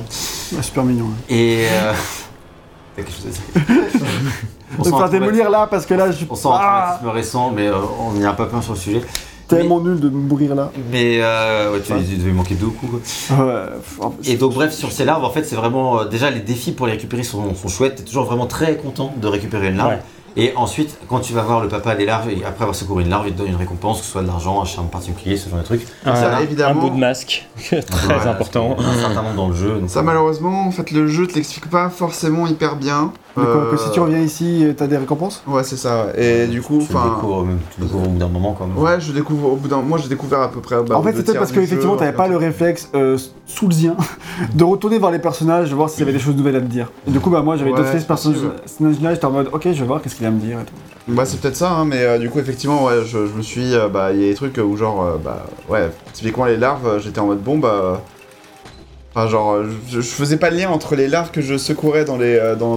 Ouais, 0.54 0.64
super 0.64 0.84
mignon. 0.84 1.06
hein. 1.06 1.24
Et. 1.30 1.68
Euh... 1.70 1.94
T'as 2.96 3.04
quelque 3.04 3.12
chose 3.12 3.28
à 3.28 3.60
dire 3.62 4.02
On 4.80 4.94
un 4.94 4.98
faire 4.98 5.10
démolir 5.10 5.50
là 5.52 5.68
parce 5.70 5.86
que 5.86 5.94
là, 5.94 6.10
je 6.10 6.18
suis 6.18 6.28
On 6.30 6.36
sent 6.36 6.48
un 6.48 6.52
ah, 6.54 6.96
traumatisme 6.98 7.10
récent, 7.10 7.52
mais 7.56 7.68
euh, 7.68 7.76
on 8.00 8.14
n'ira 8.14 8.34
pas 8.34 8.48
plein 8.48 8.62
sur 8.64 8.74
le 8.74 8.80
sujet. 8.80 9.02
Tellement 9.48 9.80
nul 9.82 10.00
de 10.00 10.10
mourir 10.10 10.56
là. 10.56 10.72
Mais 10.92 11.20
euh, 11.22 11.74
ouais, 11.74 11.82
tu 11.82 11.94
Ouais. 11.94 12.00
il 12.02 12.18
devait 12.20 12.32
manquer 12.32 12.56
deux 12.56 12.68
coups. 12.68 12.92
quoi. 13.30 13.46
Ouais, 13.46 13.64
Et 14.26 14.36
donc 14.38 14.54
bref, 14.54 14.74
sur 14.74 14.92
ces 14.92 15.06
larves, 15.06 15.24
en 15.24 15.30
fait, 15.30 15.44
c'est 15.44 15.56
vraiment 15.56 16.00
euh, 16.02 16.06
déjà 16.06 16.30
les 16.30 16.40
défis 16.42 16.72
pour 16.72 16.86
les 16.88 16.94
récupérer 16.94 17.24
sont, 17.24 17.54
sont 17.56 17.68
chouettes. 17.68 17.96
T'es 17.96 18.04
toujours 18.04 18.26
vraiment 18.26 18.48
très 18.48 18.78
content 18.78 19.14
de 19.22 19.28
récupérer 19.28 19.68
une 19.70 19.78
larve. 19.78 19.92
Ouais. 19.92 20.00
Et 20.38 20.52
ensuite, 20.58 20.98
quand 21.08 21.22
tu 21.22 21.32
vas 21.32 21.44
voir 21.44 21.62
le 21.62 21.70
papa 21.70 21.96
des 21.96 22.06
larves, 22.06 22.30
et 22.30 22.44
après 22.44 22.64
avoir 22.64 22.76
secouru 22.76 23.04
une 23.04 23.10
larve, 23.10 23.26
il 23.28 23.34
te 23.34 23.38
donne 23.38 23.48
une 23.48 23.56
récompense, 23.56 24.00
que 24.00 24.06
ce 24.06 24.12
soit 24.12 24.22
de 24.22 24.28
l'argent, 24.28 24.62
un 24.62 24.66
charme 24.66 24.88
particulier, 24.90 25.38
ce 25.38 25.48
genre 25.50 25.60
de 25.60 25.64
truc. 25.64 25.88
un, 26.06 26.14
Ça, 26.14 26.36
un 26.36 26.42
évidemment- 26.42 26.82
bout 26.82 26.90
de 26.90 26.98
masque, 27.00 27.48
très 27.70 27.82
Voilà, 28.06 28.32
important. 28.32 28.76
Un 28.78 28.94
certain 29.00 29.22
nombre 29.24 29.36
dans 29.36 29.48
le 29.48 29.56
jeu. 29.56 29.80
donc, 29.80 29.90
Ça, 29.90 30.02
malheureusement, 30.02 30.68
en 30.68 30.72
fait, 30.72 30.92
le 30.92 31.08
jeu 31.08 31.26
te 31.26 31.36
l'explique 31.36 31.70
pas 31.70 31.90
forcément 31.90 32.48
hyper 32.48 32.76
bien. 32.76 33.14
Que 33.36 33.76
Euh, 33.76 33.78
si 33.78 33.92
tu 33.92 34.00
reviens 34.00 34.20
ici, 34.20 34.66
t'as 34.78 34.88
des 34.88 34.98
récompenses? 34.98 35.44
Ouais, 35.48 35.64
c'est 35.64 35.76
ça. 35.78 36.08
Et 36.18 36.48
du 36.48 36.62
coup, 36.62 36.80
enfin. 36.82 37.10
découvres, 37.16 37.44
même, 37.46 37.58
tu 37.76 37.82
découvres 37.82 38.06
au 38.06 38.10
bout 38.10 38.18
d'un 38.20 38.28
moment 38.30 38.56
quand 38.58 38.68
même. 38.68 38.78
Ouais, 38.78 39.00
je 39.00 39.12
découvre 39.12 39.52
au 39.52 39.56
bout 39.56 39.68
d'un. 39.68 39.82
Moi, 39.82 39.98
j'ai 40.02 40.08
découvert 40.10 40.40
à 40.42 40.50
peu 40.52 40.62
près. 40.62 40.78
bah, 40.84 40.98
En 40.98 41.04
fait, 41.04 41.16
c'était 41.16 41.34
parce 41.34 41.52
qu'effectivement, 41.52 41.96
t'avais 41.98 42.14
pas 42.14 42.28
le 42.28 42.38
réflexe 42.38 42.90
euh, 42.96 43.18
soulsien 43.46 43.96
de 44.56 44.64
retourner 44.64 45.00
vers 45.00 45.12
les 45.12 45.20
personnages, 45.20 45.70
de 45.70 45.76
voir 45.76 45.90
s'il 45.90 46.00
y 46.00 46.04
avait 46.04 46.14
des 46.14 46.20
choses 46.20 46.36
nouvelles 46.36 46.56
à 46.56 46.62
te 46.62 46.66
dire. 46.66 46.90
Et 47.08 47.12
du 47.12 47.20
coup, 47.20 47.30
bah, 47.30 47.42
moi, 47.42 47.58
j'avais 47.58 47.72
Ouais, 47.72 47.78
d'autres 47.78 48.06
possible. 48.08 48.52
personnages-là, 48.66 49.14
j'étais 49.14 49.26
en 49.26 49.32
mode, 49.32 49.50
ok, 49.52 49.64
je 49.66 49.70
vais 49.82 49.86
voir 49.86 50.02
qu'est-ce 50.02 50.16
qu'il 50.16 50.26
va 50.26 50.32
me 50.32 50.40
dire 50.40 50.60
et 50.60 50.64
tout. 50.66 50.74
Bah, 51.08 51.26
c'est 51.26 51.40
peut-être 51.40 51.56
ça, 51.56 51.72
hein, 51.72 51.86
mais 51.86 52.02
euh, 52.04 52.18
du 52.18 52.30
coup, 52.30 52.40
effectivement, 52.40 52.86
ouais, 52.86 53.02
je, 53.06 53.28
je 53.28 53.34
me 53.34 53.42
suis. 53.42 53.76
euh, 53.76 53.90
bah, 53.90 54.12
il 54.14 54.22
y 54.22 54.26
a 54.26 54.30
des 54.30 54.34
trucs 54.36 54.58
où, 54.58 54.76
genre, 54.78 55.04
euh, 55.04 55.18
bah, 55.24 55.46
ouais, 55.70 55.92
typiquement 56.14 56.46
les 56.46 56.58
larves, 56.58 56.88
euh, 56.88 57.00
j'étais 57.00 57.20
en 57.20 57.26
mode 57.28 57.44
bon, 57.44 57.58
bah. 57.60 58.02
Enfin, 59.16 59.30
genre, 59.30 59.54
euh, 59.54 59.70
je, 59.88 60.02
je 60.02 60.10
faisais 60.10 60.36
pas 60.36 60.50
le 60.50 60.58
lien 60.58 60.70
entre 60.70 60.98
les 60.98 61.08
larves 61.08 61.32
que 61.32 61.42
je 61.42 61.58
secourais 61.58 62.04
dans 62.04 62.18
les, 62.18 62.36
euh, 62.36 62.56
dans, 62.58 62.76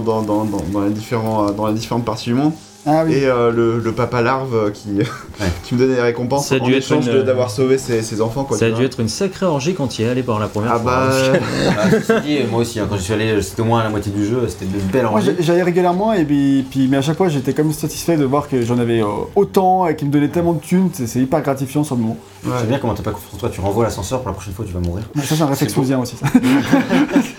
les, 0.85 0.93
différents, 0.93 1.49
euh, 1.49 1.51
dans 1.51 1.67
les 1.67 1.73
différentes 1.73 2.05
parties 2.05 2.29
du 2.29 2.33
monde 2.33 2.53
Ah 2.85 3.03
oui. 3.05 3.13
et 3.13 3.25
euh, 3.25 3.51
le, 3.51 3.77
le 3.79 3.91
papa 3.91 4.21
larve 4.21 4.71
qui, 4.71 4.89
qui 5.63 5.75
me 5.75 5.79
donnait 5.79 5.95
des 5.95 6.01
récompenses 6.01 6.47
Ça 6.47 6.55
a 6.55 6.59
en 6.59 6.63
dû 6.65 6.71
être 6.73 6.77
échange 6.83 7.07
une, 7.07 7.23
d'avoir 7.23 7.51
sauvé 7.51 7.77
ses, 7.77 8.01
ses 8.01 8.21
enfants, 8.21 8.45
quoi. 8.45 8.57
Ça 8.57 8.65
a 8.67 8.71
dû 8.71 8.83
être 8.85 8.99
une 9.01 9.09
sacrée 9.09 9.45
orgie 9.45 9.73
quand 9.73 9.99
il 9.99 10.05
est 10.05 10.09
allé 10.09 10.23
pour 10.23 10.39
la 10.39 10.47
première 10.47 10.71
Ah 10.75 10.79
fois. 10.79 10.91
bah. 11.09 11.09
Ah, 11.77 11.89
ceci 11.91 12.21
dit, 12.21 12.39
moi 12.49 12.61
aussi, 12.61 12.79
hein, 12.79 12.87
quand 12.89 12.95
je 12.97 13.01
suis 13.01 13.13
allé, 13.13 13.41
c'était 13.41 13.61
au 13.61 13.65
moins 13.65 13.83
la 13.83 13.89
moitié 13.89 14.11
du 14.11 14.25
jeu, 14.25 14.47
c'était 14.47 14.65
de 14.65 14.79
belles 14.91 15.03
Moi, 15.03 15.11
envies. 15.19 15.31
j'ai- 15.37 15.43
j'allais 15.43 15.63
régulièrement, 15.63 16.13
et 16.13 16.23
puis, 16.23 16.65
puis- 16.69 16.87
mais 16.87 16.97
à 16.97 17.01
chaque 17.01 17.17
fois, 17.17 17.27
j'étais 17.29 17.53
comme 17.53 17.71
satisfait 17.73 18.15
de 18.17 18.23
voir 18.25 18.47
que 18.47 18.61
j'en 18.61 18.79
avais 18.79 19.01
euh, 19.01 19.07
autant 19.35 19.85
et 19.87 19.95
qu'ils 19.95 20.07
me 20.07 20.13
donnaient 20.13 20.29
tellement 20.29 20.53
de 20.53 20.61
thunes, 20.61 20.89
c'est 20.93 21.05
c'est 21.07 21.19
hyper 21.19 21.41
gratifiant 21.41 21.83
sur 21.83 21.95
le 21.95 22.01
moment. 22.01 22.17
ouais. 22.45 22.51
J'aime 22.59 22.67
bien 22.69 22.79
comment 22.79 22.93
t'as 22.93 23.03
pas 23.03 23.11
confiance 23.11 23.33
en 23.33 23.37
toi, 23.37 23.49
tu 23.49 23.59
renvoies 23.61 23.83
l'ascenseur 23.83 24.19
pour 24.21 24.29
la 24.29 24.33
prochaine 24.35 24.53
fois 24.53 24.65
tu 24.65 24.73
vas 24.73 24.79
mourir. 24.79 25.03
Ça, 25.23 25.35
c'est 25.35 25.41
un 25.41 25.45
réflexe 25.47 25.77
aussi. 25.77 26.15
ça. 26.17 26.27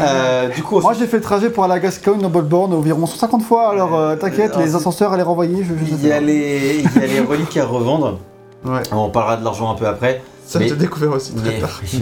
Euh, 0.00 0.48
du 0.48 0.62
coup, 0.62 0.80
Moi, 0.80 0.92
j'ai 0.98 1.06
fait 1.06 1.16
le 1.18 1.22
trajet 1.22 1.50
pour 1.50 1.64
aller 1.64 1.74
à 1.74 1.78
Gascogne 1.80 2.24
environ 2.24 3.06
150 3.06 3.42
fois, 3.42 3.70
alors 3.70 3.94
euh, 3.94 4.16
t'inquiète, 4.16 4.52
Alors, 4.54 4.64
les 4.66 4.74
ascenseurs 4.74 5.12
à 5.12 5.16
les 5.16 5.22
renvoyer, 5.22 5.64
je, 5.64 5.72
il 5.74 6.06
y, 6.06 6.12
a 6.12 6.20
les, 6.20 6.82
il 6.84 7.00
y 7.00 7.04
a 7.04 7.06
les 7.06 7.20
reliques 7.20 7.56
à 7.56 7.64
revendre. 7.66 8.18
Ouais. 8.64 8.82
On 8.92 9.10
parlera 9.10 9.36
de 9.36 9.44
l'argent 9.44 9.70
un 9.70 9.74
peu 9.74 9.86
après. 9.86 10.22
Ça, 10.46 10.58
Mais- 10.58 10.68
j'ai 10.68 10.76
découvert 10.76 11.12
aussi 11.12 11.32
très 11.34 11.50
Mais, 11.50 11.58
tard. 11.60 11.80
j'ai 11.84 11.98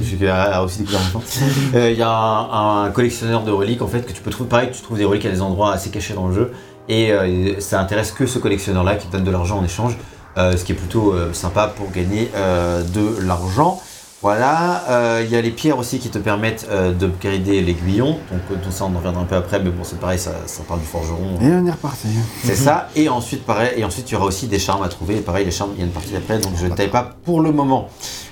aussi 0.65 0.79
découvert. 0.83 1.01
Euh, 1.75 1.91
Il 1.91 1.99
y 1.99 2.03
a 2.03 2.11
un, 2.11 2.85
un 2.85 2.91
collectionneur 2.91 3.43
de 3.45 3.51
reliques 3.53 3.83
en 3.83 3.87
fait 3.89 4.03
que 4.07 4.13
tu 4.13 4.21
peux 4.23 4.31
trouver. 4.31 4.49
Pareil, 4.49 4.71
tu 4.73 4.81
trouves 4.83 4.99
des 4.99 5.05
reliques 5.05 5.27
à 5.27 5.31
des 5.31 5.41
endroits 5.43 5.73
assez 5.73 5.91
cachés 5.91 6.15
dans 6.15 6.27
le 6.29 6.35
jeu. 6.35 6.53
Et 6.89 7.13
euh, 7.13 7.61
ça 7.61 7.81
intéresse 7.81 8.11
que 8.13 8.27
ce 8.27 8.39
collectionneur-là 8.41 8.97
qui 8.97 9.07
te 9.07 9.13
donne 9.13 9.25
de 9.25 9.31
l'argent 9.31 9.59
en 9.59 9.65
échange. 9.65 9.97
euh, 10.39 10.57
ce 10.57 10.65
qui 10.65 10.73
est 10.73 10.77
plutôt 10.77 11.13
euh, 11.13 11.33
sympa 11.33 11.67
pour 11.69 11.91
gagner 11.93 12.31
euh, 12.35 12.83
de 12.83 13.21
l'argent. 13.27 13.81
Voilà, 14.23 14.85
Euh, 14.89 15.23
il 15.25 15.31
y 15.33 15.37
a 15.37 15.41
les 15.41 15.51
pierres 15.51 15.79
aussi 15.79 15.99
qui 15.99 16.09
te 16.09 16.19
permettent 16.19 16.67
euh, 16.71 16.93
d'upgrader 16.93 17.61
l'aiguillon. 17.61 18.19
Donc 18.31 18.41
euh, 18.53 18.55
tout 18.63 18.71
ça 18.71 18.85
on 18.85 18.95
en 18.95 18.99
reviendra 18.99 19.23
un 19.23 19.25
peu 19.25 19.35
après, 19.35 19.59
mais 19.61 19.71
bon 19.71 19.83
c'est 19.83 19.99
pareil, 19.99 20.19
ça, 20.19 20.33
ça 20.47 20.63
parle 20.67 20.79
du 20.81 20.87
forgeron. 20.87 21.39
Et 21.41 21.47
on 21.47 21.67
est 21.67 21.71
reparti. 21.73 22.07
C'est 22.45 22.55
ça. 22.55 22.89
Et 22.95 23.09
ensuite, 23.09 23.45
pareil, 23.45 23.71
et 23.77 23.85
ensuite, 23.85 24.09
il 24.11 24.15
y 24.15 24.17
aura 24.17 24.27
aussi 24.27 24.47
des 24.47 24.61
charmes 24.61 24.83
à 24.85 24.89
trouver. 24.89 25.17
Et 25.17 25.21
pareil, 25.21 25.45
les 25.45 25.51
charmes, 25.51 25.71
il 25.75 25.81
y 25.81 25.83
a 25.83 25.87
une 25.87 25.93
partie 25.93 26.13
d'après, 26.13 26.39
donc 26.39 26.53
je 26.57 26.67
ne 26.67 26.75
taille 26.75 26.91
pas 26.91 27.17
pour 27.25 27.41
le 27.41 27.51
moment. 27.51 27.89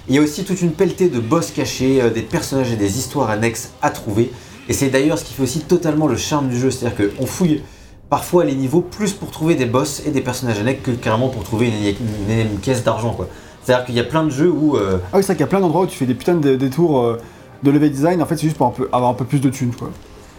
Il 0.08 0.14
y 0.14 0.18
a 0.18 0.22
aussi 0.22 0.44
toute 0.44 0.60
une 0.62 0.72
pelletée 0.72 1.08
de 1.08 1.18
boss 1.18 1.50
cachés, 1.50 2.00
euh, 2.00 2.10
des 2.10 2.22
personnages 2.22 2.70
et 2.72 2.76
des 2.76 2.98
histoires 2.98 3.30
annexes 3.30 3.70
à 3.82 3.90
trouver. 3.90 4.30
Et 4.68 4.72
c'est 4.72 4.88
d'ailleurs 4.90 5.18
ce 5.18 5.24
qui 5.24 5.34
fait 5.34 5.42
aussi 5.42 5.60
totalement 5.60 6.06
le 6.06 6.16
charme 6.16 6.48
du 6.48 6.58
jeu. 6.58 6.70
C'est-à-dire 6.70 7.10
qu'on 7.18 7.26
fouille 7.26 7.62
parfois 8.08 8.44
les 8.44 8.54
niveaux 8.54 8.80
plus 8.80 9.12
pour 9.12 9.30
trouver 9.32 9.56
des 9.56 9.66
boss 9.66 10.02
et 10.06 10.10
des 10.10 10.20
personnages 10.20 10.58
annexes 10.60 10.82
que 10.84 10.92
carrément 10.92 11.28
pour 11.30 11.42
trouver 11.42 11.66
une, 11.68 12.30
une- 12.32 12.40
une 12.52 12.58
caisse 12.60 12.84
d'argent, 12.84 13.12
quoi. 13.12 13.28
C'est-à-dire 13.62 13.84
qu'il 13.86 13.94
y 13.94 14.00
a 14.00 14.04
plein 14.04 14.24
de 14.24 14.30
jeux 14.30 14.50
où. 14.50 14.76
euh, 14.76 14.98
Ah 15.12 15.16
oui, 15.16 15.22
c'est 15.22 15.26
vrai 15.28 15.34
qu'il 15.34 15.40
y 15.40 15.44
a 15.44 15.46
plein 15.48 15.60
d'endroits 15.60 15.82
où 15.82 15.86
tu 15.86 15.96
fais 15.96 16.06
des 16.06 16.14
putains 16.14 16.34
de 16.34 16.56
détours 16.56 17.00
euh, 17.00 17.18
de 17.62 17.70
level 17.70 17.90
design, 17.90 18.22
en 18.22 18.26
fait, 18.26 18.36
c'est 18.36 18.44
juste 18.46 18.56
pour 18.56 18.66
un 18.68 18.70
peu, 18.70 18.88
avoir 18.92 19.10
un 19.10 19.14
peu 19.14 19.24
plus 19.24 19.40
de 19.40 19.50
thunes, 19.50 19.74
quoi. 19.74 19.90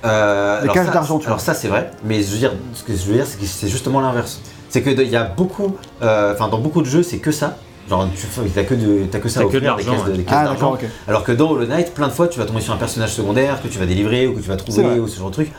Euh, 0.04 0.58
Des 0.58 0.64
alors 0.64 0.74
caches 0.76 0.88
ça- 0.88 0.94
d'argent, 0.94 1.20
tu 1.20 1.28
Alors 1.28 1.38
vois. 1.38 1.46
ça 1.46 1.54
c'est 1.54 1.68
vrai, 1.68 1.92
mais 2.04 2.24
je 2.24 2.32
veux 2.32 2.38
dire, 2.40 2.54
ce 2.74 2.84
que 2.84 2.94
je 2.96 3.04
veux 3.06 3.14
dire, 3.14 3.26
c'est 3.28 3.40
que 3.40 3.46
c'est 3.46 3.68
justement 3.68 4.02
l'inverse. 4.02 4.42
C'est 4.70 4.82
que 4.82 4.90
de- 4.90 5.04
il 5.04 5.10
y 5.12 5.16
a 5.16 5.24
beaucoup, 5.26 5.76
euh, 6.02 6.34
enfin 6.34 6.48
dans 6.48 6.58
beaucoup 6.58 6.82
de 6.82 6.88
jeux, 6.88 7.04
c'est 7.04 7.20
que 7.20 7.32
ça. 7.32 7.58
Genre, 7.88 8.08
tu 8.16 8.26
t'as 8.56 8.64
que, 8.64 8.74
de- 8.74 9.04
t'as 9.12 9.20
que 9.20 9.30
ça 9.30 9.42
T'as 9.42 9.46
à 9.48 9.50
que 9.50 9.58
de 9.58 9.68
offrir, 9.68 9.76
des 9.76 9.84
l'argent, 9.84 9.92
caisses 9.98 10.06
de- 10.06 10.12
ouais. 10.12 10.18
des 10.18 10.24
caisses 10.24 10.38
Ah, 10.40 10.44
d'argent. 10.46 10.72
d'accord, 10.72 10.80
ok. 10.82 10.90
Alors 11.08 11.24
que 11.24 11.32
dans 11.34 11.52
Hollow 11.52 11.66
Knight, 11.68 11.94
plein 11.94 12.08
de 12.08 12.14
fois, 12.14 12.28
tu 12.28 12.40
vas 12.40 12.46
tomber 12.46 12.62
sur 12.62 12.74
un 12.74 12.78
personnage 12.78 13.14
secondaire 13.14 13.62
que 13.62 13.68
tu 13.68 13.78
vas 13.78 13.86
délivrer 13.86 14.26
ou 14.28 14.34
que 14.34 14.40
tu 14.40 14.48
vas 14.48 14.58
C'est 14.58 14.72
vrai. 14.82 14.84
trouver 14.84 15.00
ou 15.00 15.08
ce 15.08 15.20
genre 15.20 15.30
de 15.30 15.34
truc. 15.36 15.52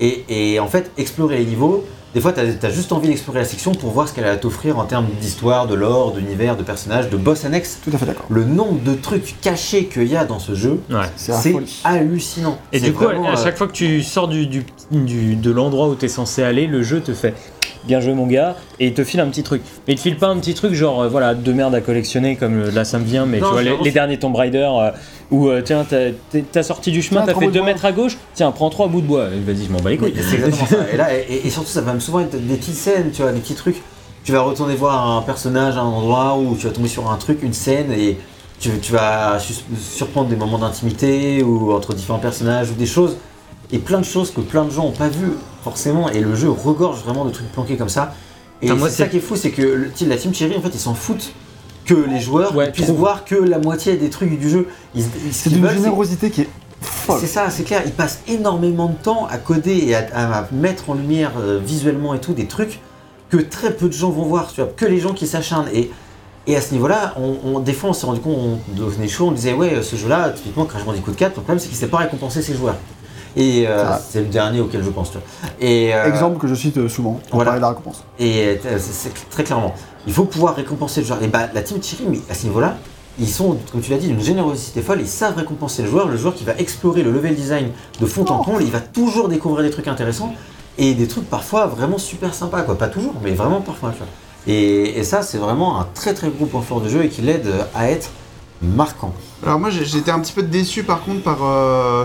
Et, 0.00 0.24
et 0.54 0.60
en 0.60 0.66
fait, 0.68 0.90
explorer 0.96 1.38
les 1.38 1.44
niveaux, 1.44 1.84
des 2.14 2.20
fois, 2.20 2.32
tu 2.32 2.40
as, 2.40 2.70
juste 2.70 2.90
envie 2.90 3.06
d'explorer 3.08 3.38
la 3.38 3.44
section 3.44 3.72
pour 3.72 3.90
voir 3.90 4.08
ce 4.08 4.14
qu'elle 4.14 4.24
a 4.24 4.32
à 4.32 4.36
t'offrir 4.36 4.78
en 4.78 4.84
termes 4.84 5.06
d'histoire, 5.20 5.68
de 5.68 5.74
lore, 5.76 6.12
d'univers, 6.12 6.56
de 6.56 6.64
personnages, 6.64 7.08
de 7.08 7.16
boss 7.16 7.44
annexes. 7.44 7.78
Tout 7.84 7.90
à 7.94 7.98
fait 7.98 8.06
d'accord. 8.06 8.26
Le 8.30 8.44
nombre 8.44 8.82
de 8.82 8.94
trucs 8.94 9.40
cachés 9.40 9.84
qu'il 9.84 10.08
y 10.08 10.16
a 10.16 10.24
dans 10.24 10.40
ce 10.40 10.54
jeu, 10.56 10.80
Ouais. 10.90 10.96
C'est 11.14 11.54
hallucinant. 11.84 12.58
Et 12.72 12.80
du 12.80 12.92
coup, 12.92 13.04
vraiment, 13.04 13.28
à 13.28 13.38
euh, 13.38 13.44
chaque 13.44 13.56
fois 13.56 13.68
que 13.68 13.72
tu 13.72 14.02
sors 14.02 14.26
du, 14.26 14.46
du- 14.48 14.64
du- 14.90 15.36
de 15.36 15.50
l'endroit 15.52 15.88
où 15.88 15.94
tu 15.94 16.06
es 16.06 16.08
censé 16.08 16.42
aller, 16.42 16.66
le 16.66 16.82
jeu 16.82 17.00
te 17.00 17.14
fait 17.14 17.34
bien 17.84 18.00
joué 18.00 18.14
mon 18.14 18.26
gars, 18.26 18.56
et 18.78 18.86
il 18.88 18.94
te 18.94 19.04
file 19.04 19.20
un 19.20 19.28
petit 19.28 19.42
truc. 19.42 19.62
Mais 19.86 19.94
il 19.94 19.96
te 19.96 20.02
file 20.02 20.16
pas 20.16 20.28
un 20.28 20.36
petit 20.38 20.54
truc 20.54 20.74
genre, 20.74 21.02
euh, 21.02 21.08
voilà, 21.08 21.34
de 21.34 21.52
merde 21.52 21.74
à 21.74 21.80
collectionner 21.80 22.36
comme 22.36 22.68
là 22.70 22.84
ça 22.84 22.98
me 22.98 23.04
vient, 23.04 23.26
mais 23.26 23.40
Non, 23.40 23.46
tu 23.48 23.52
vois, 23.52 23.62
les, 23.82 23.90
derniers 23.90 24.18
Tomb 24.18 24.34
Raider 24.36 24.68
euh, 24.70 24.90
où 25.30 25.48
euh, 25.48 25.62
tiens, 25.62 25.84
t'as- 25.88 26.62
sorti 26.62 26.90
du 26.92 27.02
chemin, 27.02 27.20
t'as 27.22 27.34
fait 27.34 27.40
bouts 27.40 27.46
de 27.46 27.50
2 27.52 27.60
bois. 27.60 27.66
mètres 27.68 27.84
à 27.84 27.92
gauche, 27.92 28.16
tiens, 28.34 28.50
prends 28.52 28.70
trois 28.70 28.88
bouts 28.88 29.00
de 29.00 29.06
bois. 29.06 29.26
Et 29.34 29.40
Vas-y, 29.40 29.66
je 29.66 29.72
m'en 29.72 29.78
bats 29.80 29.90
les 29.90 29.98
Oui, 29.98 30.12
couilles. 30.12 30.22
c'est 30.22 30.36
exactement 30.36 30.66
ça. 30.66 30.76
Et 30.92 30.96
là, 30.96 31.08
et, 31.14 31.46
et 31.46 31.50
surtout, 31.50 31.68
ça 31.70 31.80
va 31.80 31.92
même 31.92 32.00
souvent 32.00 32.20
être 32.20 32.36
des 32.46 32.56
petites 32.56 32.74
scènes, 32.74 33.10
tu 33.12 33.22
vois, 33.22 33.32
des 33.32 33.40
petits 33.40 33.54
trucs. 33.54 33.80
Tu 34.24 34.32
vas 34.32 34.40
retourner 34.42 34.74
voir 34.74 35.16
un 35.16 35.22
personnage 35.22 35.76
à 35.76 35.80
un 35.80 35.84
endroit 35.84 36.36
où 36.38 36.54
tu 36.56 36.66
vas 36.66 36.72
tomber 36.72 36.88
sur 36.88 37.10
un 37.10 37.16
truc, 37.16 37.42
une 37.42 37.54
scène, 37.54 37.90
et 37.92 38.18
tu, 38.58 38.70
tu 38.82 38.92
vas 38.92 39.38
surprendre 39.80 40.28
des 40.28 40.36
moments 40.36 40.58
d'intimité 40.58 41.42
ou 41.42 41.72
entre 41.72 41.94
différents 41.94 42.18
personnages 42.18 42.70
ou 42.70 42.74
des 42.74 42.84
choses. 42.86 43.16
Et 43.72 43.78
plein 43.78 43.98
de 44.00 44.04
choses 44.04 44.30
que 44.32 44.40
plein 44.40 44.64
de 44.64 44.70
gens 44.70 44.84
n'ont 44.84 44.90
pas 44.90 45.08
vues, 45.08 45.32
forcément. 45.62 46.08
Et 46.10 46.20
le 46.20 46.34
jeu 46.34 46.50
regorge 46.50 47.00
vraiment 47.04 47.24
de 47.24 47.30
trucs 47.30 47.50
planqués 47.52 47.76
comme 47.76 47.88
ça. 47.88 48.14
Et 48.62 48.68
c'est 48.68 48.90
ça 48.90 49.06
qui 49.08 49.16
est 49.18 49.20
fou, 49.20 49.36
c'est 49.36 49.50
que 49.50 49.62
le- 49.62 49.90
la 50.06 50.16
team 50.16 50.34
Cherry, 50.34 50.56
en 50.56 50.60
fait, 50.60 50.70
ils 50.74 50.78
s'en 50.80 50.94
foutent 50.94 51.32
que 51.86 51.94
les 51.94 52.20
joueurs 52.20 52.54
Ouais, 52.54 52.70
puissent 52.70 52.86
trop. 52.86 52.94
voir 52.96 53.24
que 53.24 53.34
la 53.34 53.58
moitié 53.58 53.96
des 53.96 54.10
trucs 54.10 54.38
du 54.38 54.48
jeu. 54.50 54.68
C'est 55.32 55.50
d'une 55.50 55.68
générosité 55.68 56.30
qui 56.30 56.42
est 56.42 56.48
folle. 56.80 57.18
c'est 57.20 57.26
ça, 57.26 57.48
c'est 57.50 57.62
clair. 57.64 57.82
Ils 57.86 57.92
passent 57.92 58.20
énormément 58.28 58.88
de 58.88 58.94
temps 59.02 59.26
à 59.30 59.38
coder 59.38 59.76
et 59.88 59.94
à, 59.94 60.06
à 60.40 60.48
mettre 60.52 60.90
en 60.90 60.94
lumière 60.94 61.32
euh, 61.38 61.58
visuellement 61.64 62.14
et 62.14 62.20
tout 62.20 62.32
des 62.34 62.46
trucs 62.46 62.80
que 63.30 63.38
très 63.38 63.72
peu 63.74 63.86
de 63.88 63.92
gens 63.92 64.10
vont 64.10 64.24
voir. 64.24 64.52
Tu 64.52 64.60
vois, 64.60 64.70
que 64.76 64.84
les 64.86 64.98
gens 65.00 65.14
qui 65.14 65.26
s'acharnent. 65.26 65.68
Et, 65.72 65.90
et 66.46 66.56
à 66.56 66.60
ce 66.60 66.72
niveau-là, 66.72 67.14
on, 67.16 67.36
on- 67.56 67.60
des 67.60 67.72
fois, 67.72 67.90
on 67.90 67.92
s'est 67.94 68.06
rendu 68.06 68.20
compte, 68.20 68.36
on 68.38 68.58
devenait 68.78 69.08
chaud, 69.08 69.28
on 69.28 69.32
disait 69.32 69.52
ouais, 69.54 69.82
ce 69.82 69.96
jeu-là, 69.96 70.30
typiquement 70.30 70.64
Crash 70.66 70.84
Bandicoot 70.84 71.12
4, 71.12 71.30
le 71.30 71.34
problème 71.42 71.58
c'est 71.58 71.66
qu'il 71.68 71.76
ne 71.76 71.80
s'est 71.80 71.88
pas 71.88 71.98
récompensé 71.98 72.42
ses 72.42 72.54
joueurs. 72.54 72.76
Et 73.36 73.66
euh, 73.68 73.84
Ah. 73.88 74.00
c'est 74.10 74.20
le 74.20 74.26
dernier 74.26 74.60
auquel 74.60 74.82
je 74.82 74.90
pense. 74.90 75.10
Tu 75.12 75.18
vois. 75.18 75.50
Et, 75.60 75.94
euh, 75.94 76.08
Exemple 76.08 76.38
que 76.38 76.46
je 76.48 76.54
cite 76.54 76.76
euh, 76.78 76.88
souvent 76.88 77.20
pour 77.28 77.36
voilà. 77.36 77.50
parler 77.52 77.60
de 77.60 77.62
la 77.62 77.68
récompense. 77.70 78.04
et 78.18 78.58
euh, 78.66 78.78
c'est 78.78 79.12
très 79.30 79.44
clairement, 79.44 79.74
il 80.06 80.12
faut 80.12 80.24
pouvoir 80.24 80.54
récompenser 80.56 81.00
le 81.00 81.06
joueur. 81.06 81.22
Et 81.22 81.28
bah, 81.28 81.48
la 81.54 81.62
team 81.62 81.78
Thierry, 81.78 82.04
mais 82.08 82.20
à 82.30 82.34
ce 82.34 82.44
niveau-là, 82.46 82.76
ils 83.18 83.28
sont, 83.28 83.56
comme 83.70 83.80
tu 83.82 83.90
l'as 83.90 83.98
dit, 83.98 84.08
d'une 84.08 84.20
générosité 84.22 84.80
folle. 84.82 85.00
Ils 85.00 85.06
savent 85.08 85.36
récompenser 85.36 85.82
le 85.82 85.88
joueur. 85.90 86.08
Le 86.08 86.16
joueur 86.16 86.34
qui 86.34 86.44
va 86.44 86.54
explorer 86.58 87.02
le 87.02 87.10
level 87.12 87.34
design 87.34 87.70
de 88.00 88.06
fond 88.06 88.24
en 88.26 88.38
comble, 88.42 88.62
il 88.62 88.70
va 88.70 88.80
toujours 88.80 89.28
découvrir 89.28 89.62
des 89.64 89.70
trucs 89.70 89.88
intéressants 89.88 90.34
et 90.78 90.94
des 90.94 91.06
trucs 91.06 91.28
parfois 91.28 91.66
vraiment 91.66 91.98
super 91.98 92.32
sympas. 92.34 92.62
Quoi. 92.62 92.78
Pas 92.78 92.88
toujours, 92.88 93.14
mais 93.22 93.32
vraiment 93.32 93.60
parfois. 93.60 93.90
tu 93.90 93.98
vois. 93.98 94.06
Et, 94.46 94.98
et 94.98 95.04
ça, 95.04 95.20
c'est 95.22 95.36
vraiment 95.38 95.78
un 95.80 95.86
très 95.92 96.14
très 96.14 96.28
gros 96.30 96.46
point 96.46 96.62
fort 96.62 96.80
du 96.80 96.88
jeu 96.88 97.04
et 97.04 97.08
qui 97.10 97.20
l'aide 97.20 97.48
à 97.74 97.90
être 97.90 98.08
marquant. 98.62 99.12
Alors 99.44 99.58
moi 99.58 99.68
j'étais 99.70 100.10
un 100.10 100.20
petit 100.20 100.32
peu 100.32 100.42
déçu 100.42 100.82
par 100.82 101.02
contre 101.02 101.22
par 101.22 101.38
euh, 101.42 102.04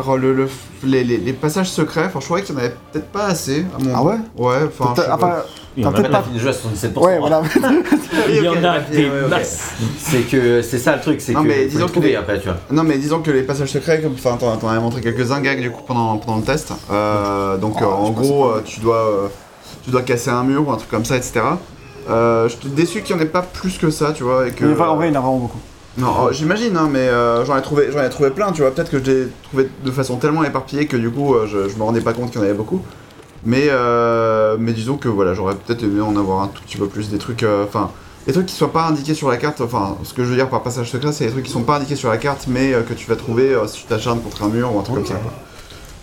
par 0.00 0.16
le, 0.16 0.32
le- 0.32 0.48
les, 0.84 1.04
les- 1.04 1.18
les 1.18 1.32
passages 1.32 1.70
secrets. 1.70 2.04
Enfin 2.06 2.20
je 2.20 2.24
trouvais 2.26 2.42
qu'il 2.42 2.54
y 2.54 2.58
en 2.58 2.60
avait 2.60 2.74
peut-être 2.92 3.08
pas 3.12 3.24
assez. 3.26 3.64
à 3.78 3.82
mon 3.84 3.94
Ah 3.94 4.02
ouais 4.02 4.14
Ouais. 4.36 4.56
Enfin. 4.66 4.94
je 4.96 5.00
sais 5.02 5.06
T'as- 5.08 5.16
pas. 5.16 5.26
enfin, 5.26 5.34
Il 5.76 5.82
y 5.82 5.86
en 5.86 5.88
a 5.88 5.92
T'as 5.94 5.98
peut-être 6.02 6.12
pas- 6.12 6.24
le 6.34 6.38
jeu 6.38 6.48
à 6.48 6.52
77%. 6.52 6.98
Ouais, 7.02 7.18
voilà. 7.18 7.40
Il 8.28 8.36
y 8.44 8.48
en 8.48 8.62
a 8.64 8.80
des 8.80 9.08
masses. 9.30 9.70
C'est 9.98 10.20
que 10.30 10.60
c'est 10.60 10.76
ça 10.78 10.96
le 10.96 11.00
truc, 11.00 11.20
c'est 11.22 11.32
Non, 11.32 11.42
que 11.42 11.48
mais 11.48 11.64
disons 11.66 11.88
que 11.88 11.98
les- 12.00 12.14
après, 12.16 12.38
tu 12.40 12.46
vois. 12.48 12.58
Non 12.70 12.82
mais 12.84 12.98
disons 12.98 13.20
que 13.22 13.30
les 13.30 13.42
passages 13.42 13.70
secrets, 13.72 14.00
comme 14.02 14.12
enfin 14.12 14.36
t'en 14.38 14.56
t'en 14.58 14.68
avais 14.68 14.80
montré 14.80 15.00
quelques-uns 15.00 15.40
gag 15.40 15.60
du 15.62 15.70
coup 15.70 15.82
pendant, 15.86 16.16
pendant 16.18 16.36
le 16.38 16.44
test. 16.44 16.72
Euh, 16.90 17.56
donc 17.56 17.76
Oh, 17.80 17.84
euh, 17.84 17.86
en 17.86 18.10
gros 18.10 18.46
euh, 18.50 18.62
tu 18.64 18.80
dois 18.80 18.96
euh, 19.06 19.28
tu 19.84 19.90
dois 19.90 20.02
casser 20.02 20.28
un 20.30 20.44
mur 20.44 20.68
ou 20.68 20.72
un 20.72 20.76
truc 20.76 20.90
comme 20.90 21.04
ça, 21.06 21.16
etc. 21.16 21.40
Euh, 22.10 22.48
je 22.48 22.56
suis 22.56 22.68
déçu 22.68 23.00
qu'il 23.02 23.16
n'y 23.16 23.22
en 23.22 23.24
ait 23.24 23.28
pas 23.28 23.42
plus 23.42 23.78
que 23.78 23.90
ça, 23.90 24.12
tu 24.12 24.24
vois, 24.24 24.48
et 24.48 24.50
que. 24.50 24.64
Mais 24.64 24.74
enfin, 24.74 24.88
en 24.88 24.96
vrai, 24.96 25.08
il 25.08 25.14
y 25.14 25.16
en 25.16 25.20
a 25.20 25.22
vraiment 25.22 25.38
beaucoup. 25.38 25.58
Non, 25.98 26.14
oh, 26.22 26.32
j'imagine, 26.32 26.76
hein, 26.76 26.88
mais 26.90 27.00
euh, 27.08 27.44
j'en 27.44 27.56
ai 27.56 27.62
trouvé, 27.62 27.90
j'en 27.92 28.02
ai 28.02 28.08
trouvé 28.08 28.30
plein, 28.30 28.52
tu 28.52 28.62
vois. 28.62 28.70
Peut-être 28.70 28.90
que 28.90 28.98
je 28.98 29.10
l'ai 29.10 29.26
trouvé 29.42 29.68
de 29.84 29.90
façon 29.90 30.16
tellement 30.16 30.42
éparpillée 30.42 30.86
que 30.86 30.96
du 30.96 31.10
coup, 31.10 31.34
euh, 31.34 31.46
je, 31.46 31.68
je 31.68 31.76
me 31.76 31.82
rendais 31.82 32.00
pas 32.00 32.12
compte 32.14 32.30
qu'il 32.30 32.40
y 32.40 32.42
en 32.42 32.46
avait 32.46 32.56
beaucoup. 32.56 32.80
Mais, 33.44 33.66
euh, 33.68 34.56
mais 34.58 34.72
disons 34.72 34.96
que 34.96 35.08
voilà, 35.08 35.34
j'aurais 35.34 35.54
peut-être 35.54 35.82
aimé 35.82 36.00
en 36.00 36.16
avoir 36.16 36.42
un 36.42 36.48
tout 36.48 36.62
petit 36.62 36.76
peu 36.76 36.86
plus, 36.86 37.10
des 37.10 37.18
trucs, 37.18 37.42
euh, 37.42 37.64
enfin, 37.66 37.90
des 38.26 38.32
trucs 38.32 38.46
qui 38.46 38.54
soient 38.54 38.72
pas 38.72 38.86
indiqués 38.86 39.14
sur 39.14 39.28
la 39.28 39.36
carte. 39.36 39.60
Enfin, 39.60 39.98
ce 40.04 40.14
que 40.14 40.24
je 40.24 40.28
veux 40.30 40.36
dire 40.36 40.48
par 40.48 40.62
passage 40.62 40.90
secret, 40.90 41.12
c'est 41.12 41.26
des 41.26 41.32
trucs 41.32 41.44
qui 41.44 41.52
sont 41.52 41.62
pas 41.64 41.76
indiqués 41.76 41.96
sur 41.96 42.08
la 42.08 42.18
carte, 42.18 42.46
mais 42.48 42.72
que 42.88 42.94
tu 42.94 43.08
vas 43.08 43.16
trouver 43.16 43.56
si 43.66 43.80
tu 43.80 43.86
t'acharnes 43.86 44.20
contre 44.20 44.44
un 44.44 44.48
mur 44.48 44.74
ou 44.74 44.78
un 44.78 44.82
truc 44.82 44.96
comme 44.96 45.06
ça. 45.06 45.14
quoi. 45.14 45.32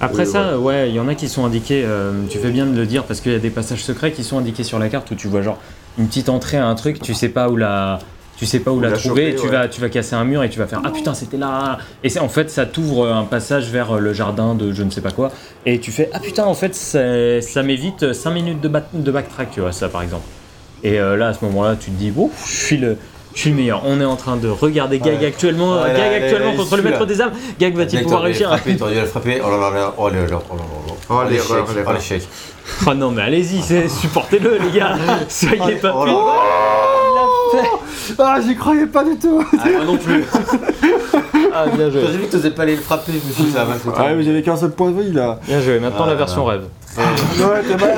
Après 0.02 0.26
Oui, 0.26 0.32
ça, 0.32 0.58
ouais, 0.58 0.90
il 0.90 0.96
y 0.96 1.00
en 1.00 1.08
a 1.08 1.16
qui 1.16 1.28
sont 1.28 1.46
indiqués, 1.46 1.84
euh, 1.86 2.14
tu 2.30 2.38
fais 2.38 2.52
bien 2.52 2.66
de 2.66 2.76
le 2.76 2.86
dire, 2.86 3.04
parce 3.04 3.20
qu'il 3.20 3.34
y 3.34 3.36
a 3.36 3.40
des 3.40 3.50
passages 3.50 3.84
secrets 3.84 4.12
qui 4.14 4.24
sont 4.24 4.38
indiqués 4.38 4.64
sur 4.64 4.80
la 4.80 4.88
carte 4.88 5.12
où 5.12 5.16
tu 5.16 5.28
vois 5.28 5.42
genre 5.42 5.58
une 5.98 6.08
petite 6.08 6.30
entrée 6.30 6.58
à 6.58 6.66
un 6.68 6.76
truc, 6.76 7.02
tu 7.02 7.14
sais 7.14 7.28
pas 7.28 7.50
où 7.50 7.58
la, 7.58 8.00
tu 8.40 8.46
sais 8.46 8.60
pas 8.62 8.72
où, 8.72 8.80
la 8.80 8.90
la 8.90 8.98
trouver, 8.98 9.10
choper, 9.10 9.28
et 9.30 9.36
tu, 9.36 9.48
ouais. 9.48 9.52
vas, 9.52 9.68
tu 9.68 9.82
vas 9.82 9.90
casser 9.90 10.16
un 10.16 10.24
mur 10.24 10.42
et 10.44 10.50
tu 10.50 10.58
vas 10.60 10.66
faire 10.66 10.82
Ah 10.86 10.90
putain, 10.92 11.14
c'était 11.14 11.38
là 11.38 11.78
Et 12.04 12.10
c'est- 12.10 12.20
en 12.20 12.30
fait, 12.30 12.50
ça 12.50 12.66
t'ouvre 12.66 13.08
un 13.12 13.26
passage 13.26 13.70
vers 13.70 13.96
le 14.00 14.14
jardin 14.14 14.56
de 14.56 14.72
je 14.72 14.82
ne 14.84 14.90
sais 14.90 15.02
pas 15.02 15.12
quoi, 15.12 15.32
et 15.66 15.80
tu 15.80 15.92
fais 15.92 16.10
Ah 16.14 16.20
putain, 16.20 16.46
en 16.46 16.54
fait, 16.54 16.74
ça 16.74 17.64
m'évite 17.64 18.14
5 18.14 18.32
minutes 18.32 18.62
de, 18.62 18.70
back- 18.70 18.88
de 18.94 19.12
backtrack, 19.12 19.52
tu 19.52 19.60
vois, 19.60 19.74
ça 19.74 19.90
par 19.90 20.02
exemple. 20.02 20.24
Et 20.84 20.98
euh, 21.00 21.18
là, 21.18 21.28
à 21.28 21.34
ce 21.34 21.44
moment-là, 21.44 21.76
tu 21.78 21.92
te 21.92 21.98
dis 21.98 22.14
Ouf, 22.16 22.32
je 22.50 22.56
suis 22.66 22.78
le. 22.78 22.98
Je 23.36 23.42
suis 23.42 23.50
le 23.52 23.58
meilleur. 23.58 23.84
On 23.86 24.02
est 24.02 24.06
en 24.06 24.16
train 24.16 24.38
de 24.38 24.48
regarder 24.50 24.98
Gag 25.00 25.20
Ouais. 25.20 25.26
actuellement, 25.28 25.74
Ouais, 25.82 25.90
Gag 25.90 25.98
là, 25.98 26.10
là, 26.10 26.16
actuellement 26.26 26.52
là, 26.52 26.58
contre 26.58 26.78
le 26.78 26.82
maître 26.84 27.06
des 27.06 27.22
âmes. 27.22 27.32
Gag 27.60 27.76
va-t-il 27.76 28.02
pouvoir 28.02 28.24
réussir 28.24 28.48
frapper, 28.50 28.76
T'aurais 28.76 28.94
dû 28.96 29.00
le 29.02 29.06
frapper. 29.06 29.40
Oh 29.46 29.50
là 29.52 29.58
là 29.58 29.70
là, 29.70 29.94
oh 29.98 30.10
là 30.10 30.16
là, 30.26 30.40
oh 30.50 30.56
là. 30.56 30.62
Oh, 31.10 31.14
Oh 31.26 31.30
l'échec, 31.30 31.46
oh 31.88 31.92
l'échec. 31.94 32.28
Oh 32.88 32.94
non, 32.96 33.12
mais 33.12 33.22
allez-y, 33.22 33.62
c'est- 33.62 33.88
supportez-le, 33.88 34.58
les 34.58 34.80
gars. 34.80 34.96
Soyez 35.30 35.76
pas 35.76 35.94
Oh 35.96 36.06
Ah, 38.18 38.40
j'y 38.46 38.56
croyais 38.56 38.88
pas 38.88 39.04
du 39.04 39.16
tout 39.18 39.44
Ah, 39.60 39.66
moi 39.70 39.86
non 39.86 39.98
plus. 39.98 40.24
Ah, 41.54 41.66
bien 41.68 41.90
joué. 41.90 42.02
j'ai 42.12 42.18
vu 42.18 42.26
que 42.28 42.32
t'osais 42.32 42.52
pas 42.52 42.62
aller 42.64 42.76
le 42.76 42.82
frapper, 42.82 43.12
je 43.12 43.28
me 43.28 43.34
suis 43.34 43.44
dit 43.46 43.52
ça 43.52 43.66
va 43.66 43.74
foutre. 43.74 44.00
Ouais, 44.00 44.14
mais 44.16 44.24
j'avais 44.24 44.42
qu'un 44.44 44.56
seul 44.56 44.70
point 44.72 44.92
de 44.92 45.02
vie 45.02 45.12
là. 45.12 45.40
Bien 45.48 45.60
joué. 45.60 45.80
Maintenant, 45.80 46.04
Ah, 46.06 46.10
la 46.10 46.16
version 46.16 46.46
là. 46.48 46.54
rêve. 46.54 46.64
Ouais, 46.98 47.62
t'es 47.68 47.78
mal. 47.78 47.98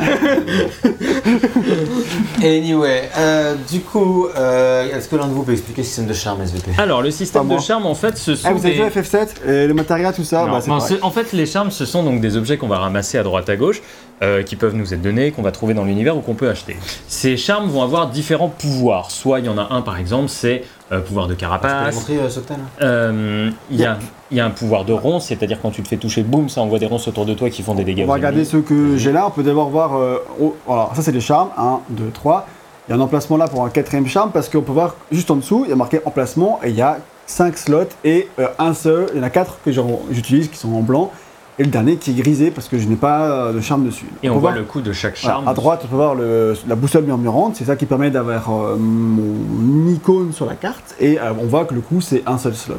Anyway, 2.44 3.10
euh, 3.18 3.56
du 3.72 3.80
coup, 3.82 4.28
euh, 4.36 4.96
est-ce 4.96 5.08
que 5.08 5.16
l'un 5.16 5.28
de 5.28 5.34
vous 5.34 5.44
peut 5.44 5.54
expliquer 5.54 5.82
le 5.82 5.88
système 5.88 6.08
de 6.08 6.14
charme 6.14 6.42
SVP 6.42 6.72
Alors, 6.78 7.02
le 7.02 7.12
système 7.12 7.48
de 7.48 7.58
charme, 7.60 7.86
en 7.86 7.96
fait, 7.96 8.18
ce 8.18 8.36
sont 8.36 8.48
Ah, 8.50 8.54
vous 8.54 8.66
avez 8.66 8.76
des... 8.76 8.84
vu 8.84 8.90
FF7 9.02 9.28
et 9.48 9.68
le 9.68 9.74
matériel, 9.74 10.14
tout 10.14 10.24
ça? 10.24 10.46
Non, 10.46 10.52
Bah, 10.52 10.60
non, 10.68 10.80
ce- 10.80 10.96
en 11.02 11.12
fait, 11.12 11.32
les 11.34 11.46
charmes, 11.46 11.72
ce 11.72 11.86
sont 11.86 12.04
donc 12.04 12.22
des 12.22 12.38
objets 12.38 12.58
qu'on 12.58 12.68
va 12.68 12.80
ramasser 12.80 13.18
à 13.18 13.24
droite 13.24 13.50
à 13.50 13.56
gauche, 13.56 13.82
euh, 14.24 14.44
qui 14.44 14.56
peuvent 14.56 14.76
nous 14.76 14.94
être 14.94 15.02
donnés, 15.02 15.32
qu'on 15.32 15.42
va 15.42 15.52
trouver 15.52 15.74
dans 15.74 15.86
l'univers 15.86 16.16
ou 16.18 16.22
qu'on 16.22 16.36
peut 16.36 16.50
acheter. 16.50 16.76
Ces 17.08 17.38
charmes 17.38 17.70
vont 17.70 17.82
avoir 17.84 18.10
différents 18.10 18.50
pouvoirs. 18.50 19.10
Soit 19.12 19.40
il 19.40 19.46
y 19.46 19.50
en 19.50 19.58
a 19.58 19.68
un, 19.72 19.82
par 19.82 19.98
exemple, 19.98 20.30
c'est 20.30 20.64
euh, 20.92 21.00
pouvoir 21.00 21.28
de 21.28 21.34
Tu 21.34 21.38
peux 21.38 21.42
carapace. 21.42 21.96
montrer, 21.96 22.18
euh, 22.20 22.30
Soctan 22.30 22.56
Euh, 22.82 23.50
Il 23.72 23.80
y, 23.80 23.86
a, 23.86 23.98
il 24.32 24.38
y 24.38 24.40
a 24.40 24.46
un 24.46 24.50
pouvoir 24.50 24.86
de 24.86 24.94
ronce, 24.94 25.26
c'est-à-dire 25.28 25.60
quand 25.62 25.72
tu 25.72 25.82
te 25.84 25.88
fais 25.88 25.98
toucher, 25.98 26.24
boum, 26.24 26.48
ça 26.50 26.62
envoie 26.62 26.80
des 26.80 26.86
ronces 26.86 27.08
autour 27.08 27.26
de 27.26 27.34
toi 27.34 27.50
qui 27.50 27.62
font 27.64 27.76
des 27.76 27.84
dégâts. 27.84 28.04
On 28.06 28.08
va 28.08 28.14
regarder 28.14 28.46
ceux 28.46 28.62
que 28.62 28.96
j'ai 28.98 29.12
là. 29.12 29.28
On 29.28 29.32
peut 29.32 29.44
d'abord 29.44 29.70
voir. 29.70 29.96
euh, 29.98 30.18
oh, 30.42 30.56
voilà, 30.66 30.90
ça 30.96 31.02
c'est 31.02 31.12
les 31.12 31.20
charmes. 31.22 31.50
1, 31.58 31.80
2, 31.90 32.12
3. 32.14 32.48
Il 32.88 32.92
y 32.92 32.94
a 32.94 32.98
un 32.98 33.02
emplacement 33.02 33.38
là 33.38 33.48
pour 33.48 33.64
un 33.66 33.70
quatrième 33.70 34.08
charme 34.08 34.32
parce 34.32 34.50
qu'on 34.50 34.62
peut 34.62 34.72
voir 34.72 34.96
juste 35.12 35.30
en 35.32 35.36
dessous, 35.36 35.64
il 35.66 35.70
y 35.70 35.74
a 35.74 35.76
marqué 35.76 36.00
emplacement 36.06 36.60
et 36.64 36.70
il 36.70 36.76
y 36.76 36.82
a 36.82 36.98
5 37.28 37.58
slots 37.58 37.84
et 38.04 38.28
euh, 38.40 38.48
un 38.58 38.74
seul. 38.74 39.08
Il 39.14 39.18
y 39.18 39.22
en 39.22 39.24
a 39.24 39.30
4 39.30 39.60
que 39.64 39.72
j'utilise 40.12 40.50
qui 40.50 40.58
sont 40.58 40.74
en 40.74 40.82
blanc 40.82 41.12
et 41.60 41.64
le 41.64 41.70
dernier 41.70 41.98
qui 41.98 42.12
est 42.12 42.14
grisé 42.16 42.50
parce 42.52 42.68
que 42.68 42.80
je 42.80 42.88
n'ai 42.88 42.96
pas 42.96 43.22
euh, 43.30 43.54
de 43.54 43.60
charme 43.62 43.86
dessus. 43.86 44.08
Et 44.24 44.30
on, 44.30 44.34
voit 44.34 44.52
voir- 44.52 44.56
le 44.56 44.64
coup 44.64 44.82
de 44.82 44.94
chaque 44.94 45.18
voilà, 45.22 45.36
charme. 45.36 45.48
à 45.48 45.54
droite, 45.54 45.82
on 45.86 45.88
peut 45.88 45.96
voir 45.96 46.16
le- 46.16 46.56
la 46.68 46.76
boussole 46.76 47.04
murmurante, 47.04 47.56
c'est 47.58 47.66
ça 47.66 47.76
qui 47.76 47.86
permet 47.86 48.10
d'avoir 48.10 48.50
euh, 48.52 48.76
mon 48.78 49.92
icône 49.94 50.32
sur 50.34 50.46
la 50.46 50.56
carte, 50.56 50.96
et 51.00 51.20
euh, 51.20 51.34
on 51.40 51.46
voit 51.46 51.66
que 51.66 51.74
le 51.74 51.82
coup 51.82 52.02
c'est 52.02 52.24
un 52.26 52.38
seul 52.38 52.56
slot. 52.56 52.76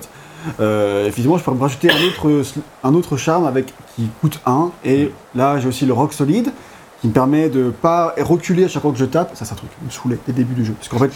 Euh, 0.61 1.07
effectivement, 1.07 1.39
je 1.39 1.45
peux 1.45 1.51
me 1.53 1.61
rajouter 1.61 1.91
un 1.91 2.03
autre, 2.07 2.43
un 2.85 2.95
autre 2.95 3.17
charme 3.17 3.47
avec, 3.47 3.73
qui 3.97 4.09
coûte 4.21 4.41
1, 4.47 4.71
et 4.85 5.11
là 5.35 5.59
j'ai 5.59 5.69
aussi 5.69 5.87
le 5.87 5.93
rock 5.93 6.13
solide, 6.13 6.53
qui 7.01 7.09
me 7.09 7.13
permet 7.13 7.49
de 7.49 7.71
pas 7.71 8.15
reculer 8.19 8.65
à 8.65 8.69
chaque 8.69 8.83
fois 8.83 8.93
que 8.93 8.99
je 8.99 9.05
tape, 9.05 9.33
ça 9.35 9.45
c'est 9.45 9.53
un 9.53 9.57
truc 9.57 9.71
qui 9.71 9.85
me 9.85 9.91
saoulait 9.91 10.19
dès 10.27 10.33
le 10.33 10.39
début 10.39 10.55
du 10.55 10.65
jeu. 10.65 10.75
Parce 10.75 10.89
qu'en 10.89 10.99
fait, 10.99 11.11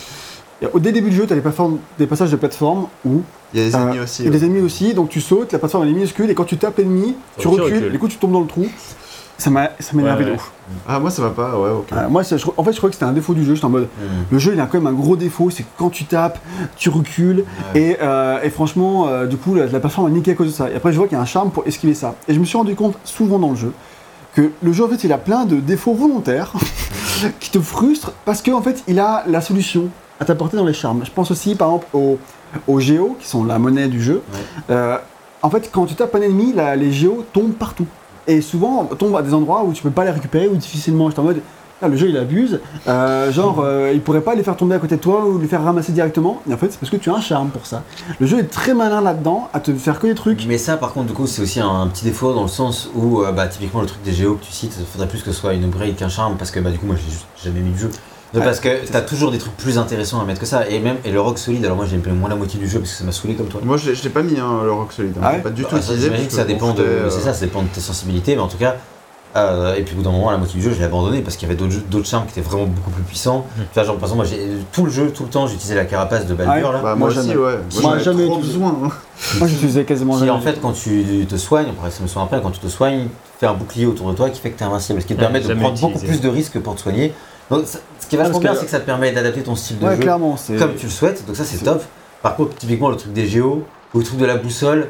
a- 0.65 0.74
au 0.74 0.78
début 0.81 1.11
du 1.11 1.16
jeu, 1.16 1.27
tu 1.27 1.32
as 1.32 1.36
des, 1.36 2.07
passages 2.07 2.31
de 2.31 2.36
plateforme 2.36 2.89
où 3.05 3.23
Il 3.55 3.61
y 3.61 3.62
a 3.62 3.69
des 3.69 3.74
euh, 3.74 3.78
ennemis 3.78 3.98
aussi. 4.01 4.23
il 4.23 4.24
y 4.27 4.28
a 4.28 4.31
ouais. 4.32 4.39
des 4.39 4.44
ennemis 4.44 4.62
aussi, 4.62 4.94
donc 4.94 5.09
tu 5.09 5.20
sautes, 5.20 5.53
la 5.53 5.59
plateforme 5.59 5.85
elle 5.85 5.90
est 5.90 5.94
minuscule, 5.94 6.31
et 6.31 6.35
quand 6.35 6.44
tu 6.44 6.57
tapes 6.57 6.78
l'ennemi, 6.78 7.15
tu 7.39 7.48
recules. 7.48 7.90
du 7.90 7.98
coup 7.98 8.09
tu 8.09 8.16
tombes 8.19 8.32
dans 8.32 8.40
le 8.40 8.47
trou. 8.47 8.66
Ça 9.39 9.51
m'a 9.51 9.69
ça 9.81 9.91
m'a 9.95 10.03
énervé 10.03 10.25
Ouais, 10.25 10.31
de 10.31 10.35
ouf. 10.37 10.51
Ah, 10.89 10.99
moi 10.99 11.11
ça 11.11 11.21
va 11.23 11.31
pas, 11.31 11.59
ouais, 11.59 11.71
ok. 11.71 11.93
Euh, 11.93 12.09
moi, 12.09 12.23
je- 12.23 12.35
en 12.57 12.65
fait, 12.65 12.73
je 12.73 12.79
crois 12.79 12.89
que 12.89 12.95
c'était 12.97 13.05
un 13.05 13.13
défaut 13.13 13.35
du 13.35 13.45
jeu. 13.45 13.55
J'étais 13.55 13.67
en 13.67 13.71
mode, 13.71 13.85
Hmm. 13.99 14.25
le 14.33 14.39
jeu, 14.39 14.53
il 14.55 14.61
a 14.61 14.67
quand 14.67 14.79
même 14.79 14.87
un 14.87 14.93
gros 14.99 15.15
défaut, 15.17 15.51
c'est 15.51 15.63
que 15.63 15.69
quand 15.77 15.91
tu 15.91 16.05
tapes, 16.07 16.39
tu 16.77 16.89
recules, 16.89 17.45
et, 17.75 17.99
euh, 18.03 18.41
et 18.43 18.49
franchement, 18.51 19.09
euh, 19.09 19.27
du 19.27 19.37
coup, 19.37 19.55
la, 19.55 19.67
la 19.67 19.79
plateforme 19.81 20.07
a 20.07 20.11
niqué 20.11 20.31
à 20.33 20.35
cause 20.35 20.47
de 20.49 20.53
ça. 20.53 20.71
Et 20.71 20.75
après, 20.77 20.91
je 20.93 20.97
vois 20.97 21.07
qu'il 21.07 21.17
y 21.17 21.21
a 21.21 21.23
un 21.23 21.27
charme 21.27 21.51
pour 21.51 21.67
esquiver 21.67 21.95
ça. 21.95 22.15
Et 22.29 22.35
je 22.35 22.41
me 22.41 22.45
suis 22.47 22.57
rendu 22.57 22.75
compte 22.75 22.97
souvent 23.05 23.39
dans 23.39 23.51
le 23.51 23.57
jeu 23.57 23.73
que 24.35 24.51
le 24.63 24.73
jeu, 24.73 24.85
en 24.85 24.89
fait, 24.89 25.05
il 25.05 25.13
a 25.13 25.19
plein 25.19 25.45
de 25.45 25.57
défauts 25.57 25.95
volontaires 25.95 26.53
qui 27.41 27.51
te 27.51 27.61
frustre 27.61 28.13
parce 28.25 28.43
qu'en 28.43 28.63
fait, 28.63 28.83
il 28.89 28.99
a 29.01 29.23
la 29.27 29.41
solution 29.41 29.89
à 30.19 30.25
t'apporter 30.25 30.57
dans 30.57 30.65
les 30.65 30.73
charmes. 30.75 31.03
Je 31.05 31.11
pense 31.11 31.31
aussi, 31.31 31.55
par 31.55 31.69
exemple, 31.69 31.87
aux, 31.95 32.19
aux 32.67 32.81
géos, 32.81 33.17
qui 33.21 33.29
sont 33.29 33.45
la 33.45 33.59
monnaie 33.59 33.89
du 33.89 34.03
jeu. 34.03 34.23
Ouais. 34.33 34.39
Euh, 34.71 34.97
en 35.43 35.51
fait, 35.51 35.71
quand 35.73 35.85
tu 35.87 35.95
tapes 35.95 36.15
un 36.15 36.23
ennemi, 36.23 36.53
la- 36.55 36.75
les 36.75 36.91
géos 36.91 37.25
tombent 37.35 37.53
partout. 37.53 37.87
Et 38.27 38.40
souvent, 38.40 38.85
tombent 38.85 39.16
à 39.16 39.23
des 39.23 39.35
endroits 39.35 39.65
où 39.65 39.73
tu 39.73 39.82
peux 39.82 39.90
pas 39.90 40.05
les 40.05 40.11
récupérer 40.11 40.48
ou 40.48 40.57
difficilement. 40.57 41.09
J'étais 41.09 41.20
en 41.20 41.24
mode, 41.24 41.40
ah, 41.82 41.89
le 41.89 41.97
jeu 41.97 42.09
il 42.09 42.16
abuse. 42.16 42.61
Euh, 42.89 43.31
genre, 43.31 43.61
euh, 43.61 43.93
il 43.93 44.01
pourrait 44.01 44.23
pas 44.23 44.35
les 44.35 44.43
faire 44.43 44.57
tomber 44.57 44.74
à 44.74 44.78
côté 44.78 44.97
de 44.97 45.01
toi 45.01 45.27
ou 45.27 45.39
les 45.39 45.47
faire 45.47 45.62
ramasser 45.62 45.93
directement. 45.93 46.40
Et 46.48 46.55
en 46.55 46.57
fait, 46.57 46.73
c'est 46.73 46.81
parce 46.81 46.90
que 46.90 46.97
tu 46.97 47.11
as 47.11 47.15
un 47.15 47.20
charme 47.20 47.51
pour 47.51 47.66
ça. 47.66 47.82
Le 48.19 48.27
jeu 48.27 48.39
est 48.39 48.51
très 48.51 48.73
malin 48.73 49.03
là-dedans, 49.03 49.48
à 49.53 49.61
te 49.61 49.73
faire 49.74 50.01
que 50.01 50.07
des 50.07 50.15
trucs. 50.15 50.47
Mais 50.47 50.57
ça, 50.57 50.78
par 50.78 50.93
contre, 50.93 51.09
du 51.09 51.12
coup, 51.12 51.27
c'est 51.27 51.43
aussi 51.43 51.61
un, 51.61 51.86
petit 51.89 52.05
défaut 52.05 52.32
dans 52.32 52.43
le 52.43 52.48
sens 52.48 52.89
où, 52.94 53.23
euh, 53.23 53.32
bah, 53.32 53.47
typiquement, 53.47 53.82
le 53.82 53.86
truc 53.86 54.03
des 54.03 54.12
géos 54.12 54.36
que 54.36 54.44
tu 54.44 54.53
cites, 54.53 54.74
il 54.81 54.86
faudrait 54.86 55.09
plus 55.09 55.23
que 55.23 55.32
ce 55.32 55.39
soit 55.39 55.53
une 55.53 55.65
upgrade 55.65 55.97
qu'un 55.97 56.09
charme 56.09 56.36
parce 56.39 56.51
que, 56.51 56.61
bah, 56.61 56.70
du 56.70 56.78
coup, 56.78 56.86
moi, 56.86 56.97
j'ai 56.97 57.44
jamais 57.44 57.61
mis 57.61 57.73
le 57.73 57.78
jeu. 57.78 57.90
Ouais, 58.35 58.43
parce 58.43 58.61
que 58.61 58.69
t'as 58.90 59.01
toujours 59.01 59.31
des 59.31 59.39
trucs 59.39 59.57
plus 59.57 59.78
intéressants 59.78 60.20
à 60.20 60.24
mettre 60.24 60.40
que 60.40 60.47
ça. 60.47 60.69
Et 60.69 60.78
même, 60.78 60.97
et 61.05 61.11
le 61.11 61.20
rock 61.20 61.39
solide, 61.39 61.65
alors 61.65 61.77
moi, 61.77 61.86
j'ai 61.89 61.97
pris 61.98 62.11
moins 62.12 62.28
la 62.28 62.35
moitié 62.36 62.59
du 62.61 62.69
jeu 62.69 62.81
parce 62.81 62.90
que 62.93 62.97
ça 62.98 63.05
m'a 63.05 63.12
saoulé 63.12 63.35
comme 63.35 63.47
toi. 63.47 63.61
Moi, 63.65 63.77
je 63.77 63.89
l'ai- 63.90 63.94
je 63.94 64.03
l'ai 64.03 64.11
pas 64.11 64.23
mis, 64.23 64.39
hein, 64.39 64.61
le 64.65 64.73
rock 64.73 64.93
solide. 64.93 65.15
hein. 65.19 65.23
Ah 65.24 65.32
ouais 65.32 65.39
pas 65.39 65.51
du 65.51 65.62
tout 65.65 65.69
Bah, 65.74 65.81
ça, 65.81 65.86
utilisé. 65.93 66.07
J'imagine 66.09 66.27
que 66.27 66.32
ça 66.35 66.44
dépend 66.44 66.74
de, 66.74 66.82
euh, 66.82 67.11
ça, 67.11 67.32
ça 67.32 67.47
dépend 67.47 67.62
de 67.62 67.69
tes 67.69 67.81
sensibilités, 67.81 68.35
mais 68.35 68.43
en 68.43 68.48
tout 68.48 68.59
cas. 68.59 68.77
euh, 69.36 69.74
et 69.74 69.82
puis 69.82 69.93
au 69.94 69.98
bout 69.98 70.03
d'un 70.03 70.12
moment, 70.12 70.31
la 70.31 70.39
moitié 70.39 70.59
du 70.59 70.65
jeu, 70.65 70.73
je 70.73 70.78
l'ai 70.78 70.85
abandonné 70.86 71.20
parce 71.20 71.36
qu'il 71.36 71.47
y 71.47 71.53
avait 71.53 71.61
d'autres 71.61 72.07
charmes 72.07 72.24
qui 72.24 72.32
étaient 72.39 72.40
vraiment 72.48 72.65
beaucoup 72.66 72.90
plus 72.90 73.03
puissants. 73.03 73.40
Mm. 73.57 73.61
Tu 73.61 73.74
vois, 73.74 73.85
genre, 73.85 73.97
par 73.97 74.05
exemple, 74.09 74.16
moi, 74.16 74.24
j'ai 74.24 74.48
tout 74.73 74.85
le 74.86 74.90
jeu, 74.90 75.11
tout 75.11 75.24
le 75.24 75.28
temps, 75.28 75.47
j'utilisais 75.47 75.74
la 75.74 75.85
carapace 75.85 76.27
de 76.27 76.32
Baldur 76.35 76.69
Ouais. 76.69 76.73
là. 76.74 76.81
Bah, 76.82 76.94
Moi, 76.94 76.97
moi, 76.97 77.09
aussi, 77.09 77.16
jamais. 77.16 77.36
ouais. 77.36 77.59
Moi, 77.74 77.82
Moi, 77.82 77.98
j'en 77.98 78.05
jamais 78.05 78.24
trop 78.27 78.39
besoin. 78.39 78.77
hein. 78.85 78.89
Moi, 79.39 79.47
j'utilisais 79.47 79.85
quasiment 79.85 80.15
Qui 80.15 80.20
jamais. 80.20 80.31
en 80.32 80.40
fait, 80.40 80.59
quand 80.61 80.73
tu 80.73 81.27
te 81.28 81.36
soignes, 81.36 81.66
on 81.85 81.90
se 81.90 82.03
me 82.03 82.09
soigner 82.09 82.27
après, 82.27 82.40
quand 82.43 82.51
tu 82.51 82.61
te 82.61 82.69
soignes, 82.69 83.09
fait 83.39 83.47
un 83.47 83.53
bouclier 83.55 83.85
autour 83.86 84.11
de 84.11 84.16
toi 84.16 84.31
qui 84.31 84.40
fait 84.40 84.51
que 84.51 84.57
tu 84.59 84.65
es 84.65 84.66
invincible, 84.66 85.03
ce 85.03 85.07
qui 85.07 85.15
te 85.15 85.19
Ouais, 85.20 85.24
permet 85.27 85.40
de 85.40 85.53
prendre 85.55 85.78
beaucoup 85.78 85.98
plus 85.98 86.20
de 86.23 86.28
risques 86.28 86.59
pour 86.61 86.74
te 86.74 86.81
soigner. 86.81 87.12
Donc, 87.51 87.66
ça- 87.66 87.78
ce 88.01 88.06
qui 88.06 88.16
est 88.16 88.18
vachement 88.18 88.39
bien, 88.40 88.52
que- 88.52 88.59
c'est 88.59 88.64
que 88.64 88.70
ça 88.70 88.81
te 88.81 88.86
permet 88.86 89.12
d'adapter 89.12 89.43
ton 89.43 89.55
style 89.55 89.78
de 89.78 89.85
Ouais, 89.86 89.97
jeu 89.97 90.02
clairement. 90.02 90.36
c'est- 90.36 90.56
comme 90.56 90.74
tu 90.74 90.86
le 90.86 90.93
souhaites, 90.93 91.24
donc 91.27 91.36
ça 91.36 91.44
c'est 91.44 91.56
c'est- 91.59 91.64
top. 91.64 91.82
Par 92.23 92.35
contre, 92.36 92.56
typiquement, 92.56 92.89
le 92.90 92.97
truc 92.97 93.12
des 93.12 93.27
géos 93.27 93.62
ou 93.94 93.98
le 93.98 94.05
truc 94.05 94.18
de 94.18 94.24
la 94.27 94.36
boussole, 94.36 94.89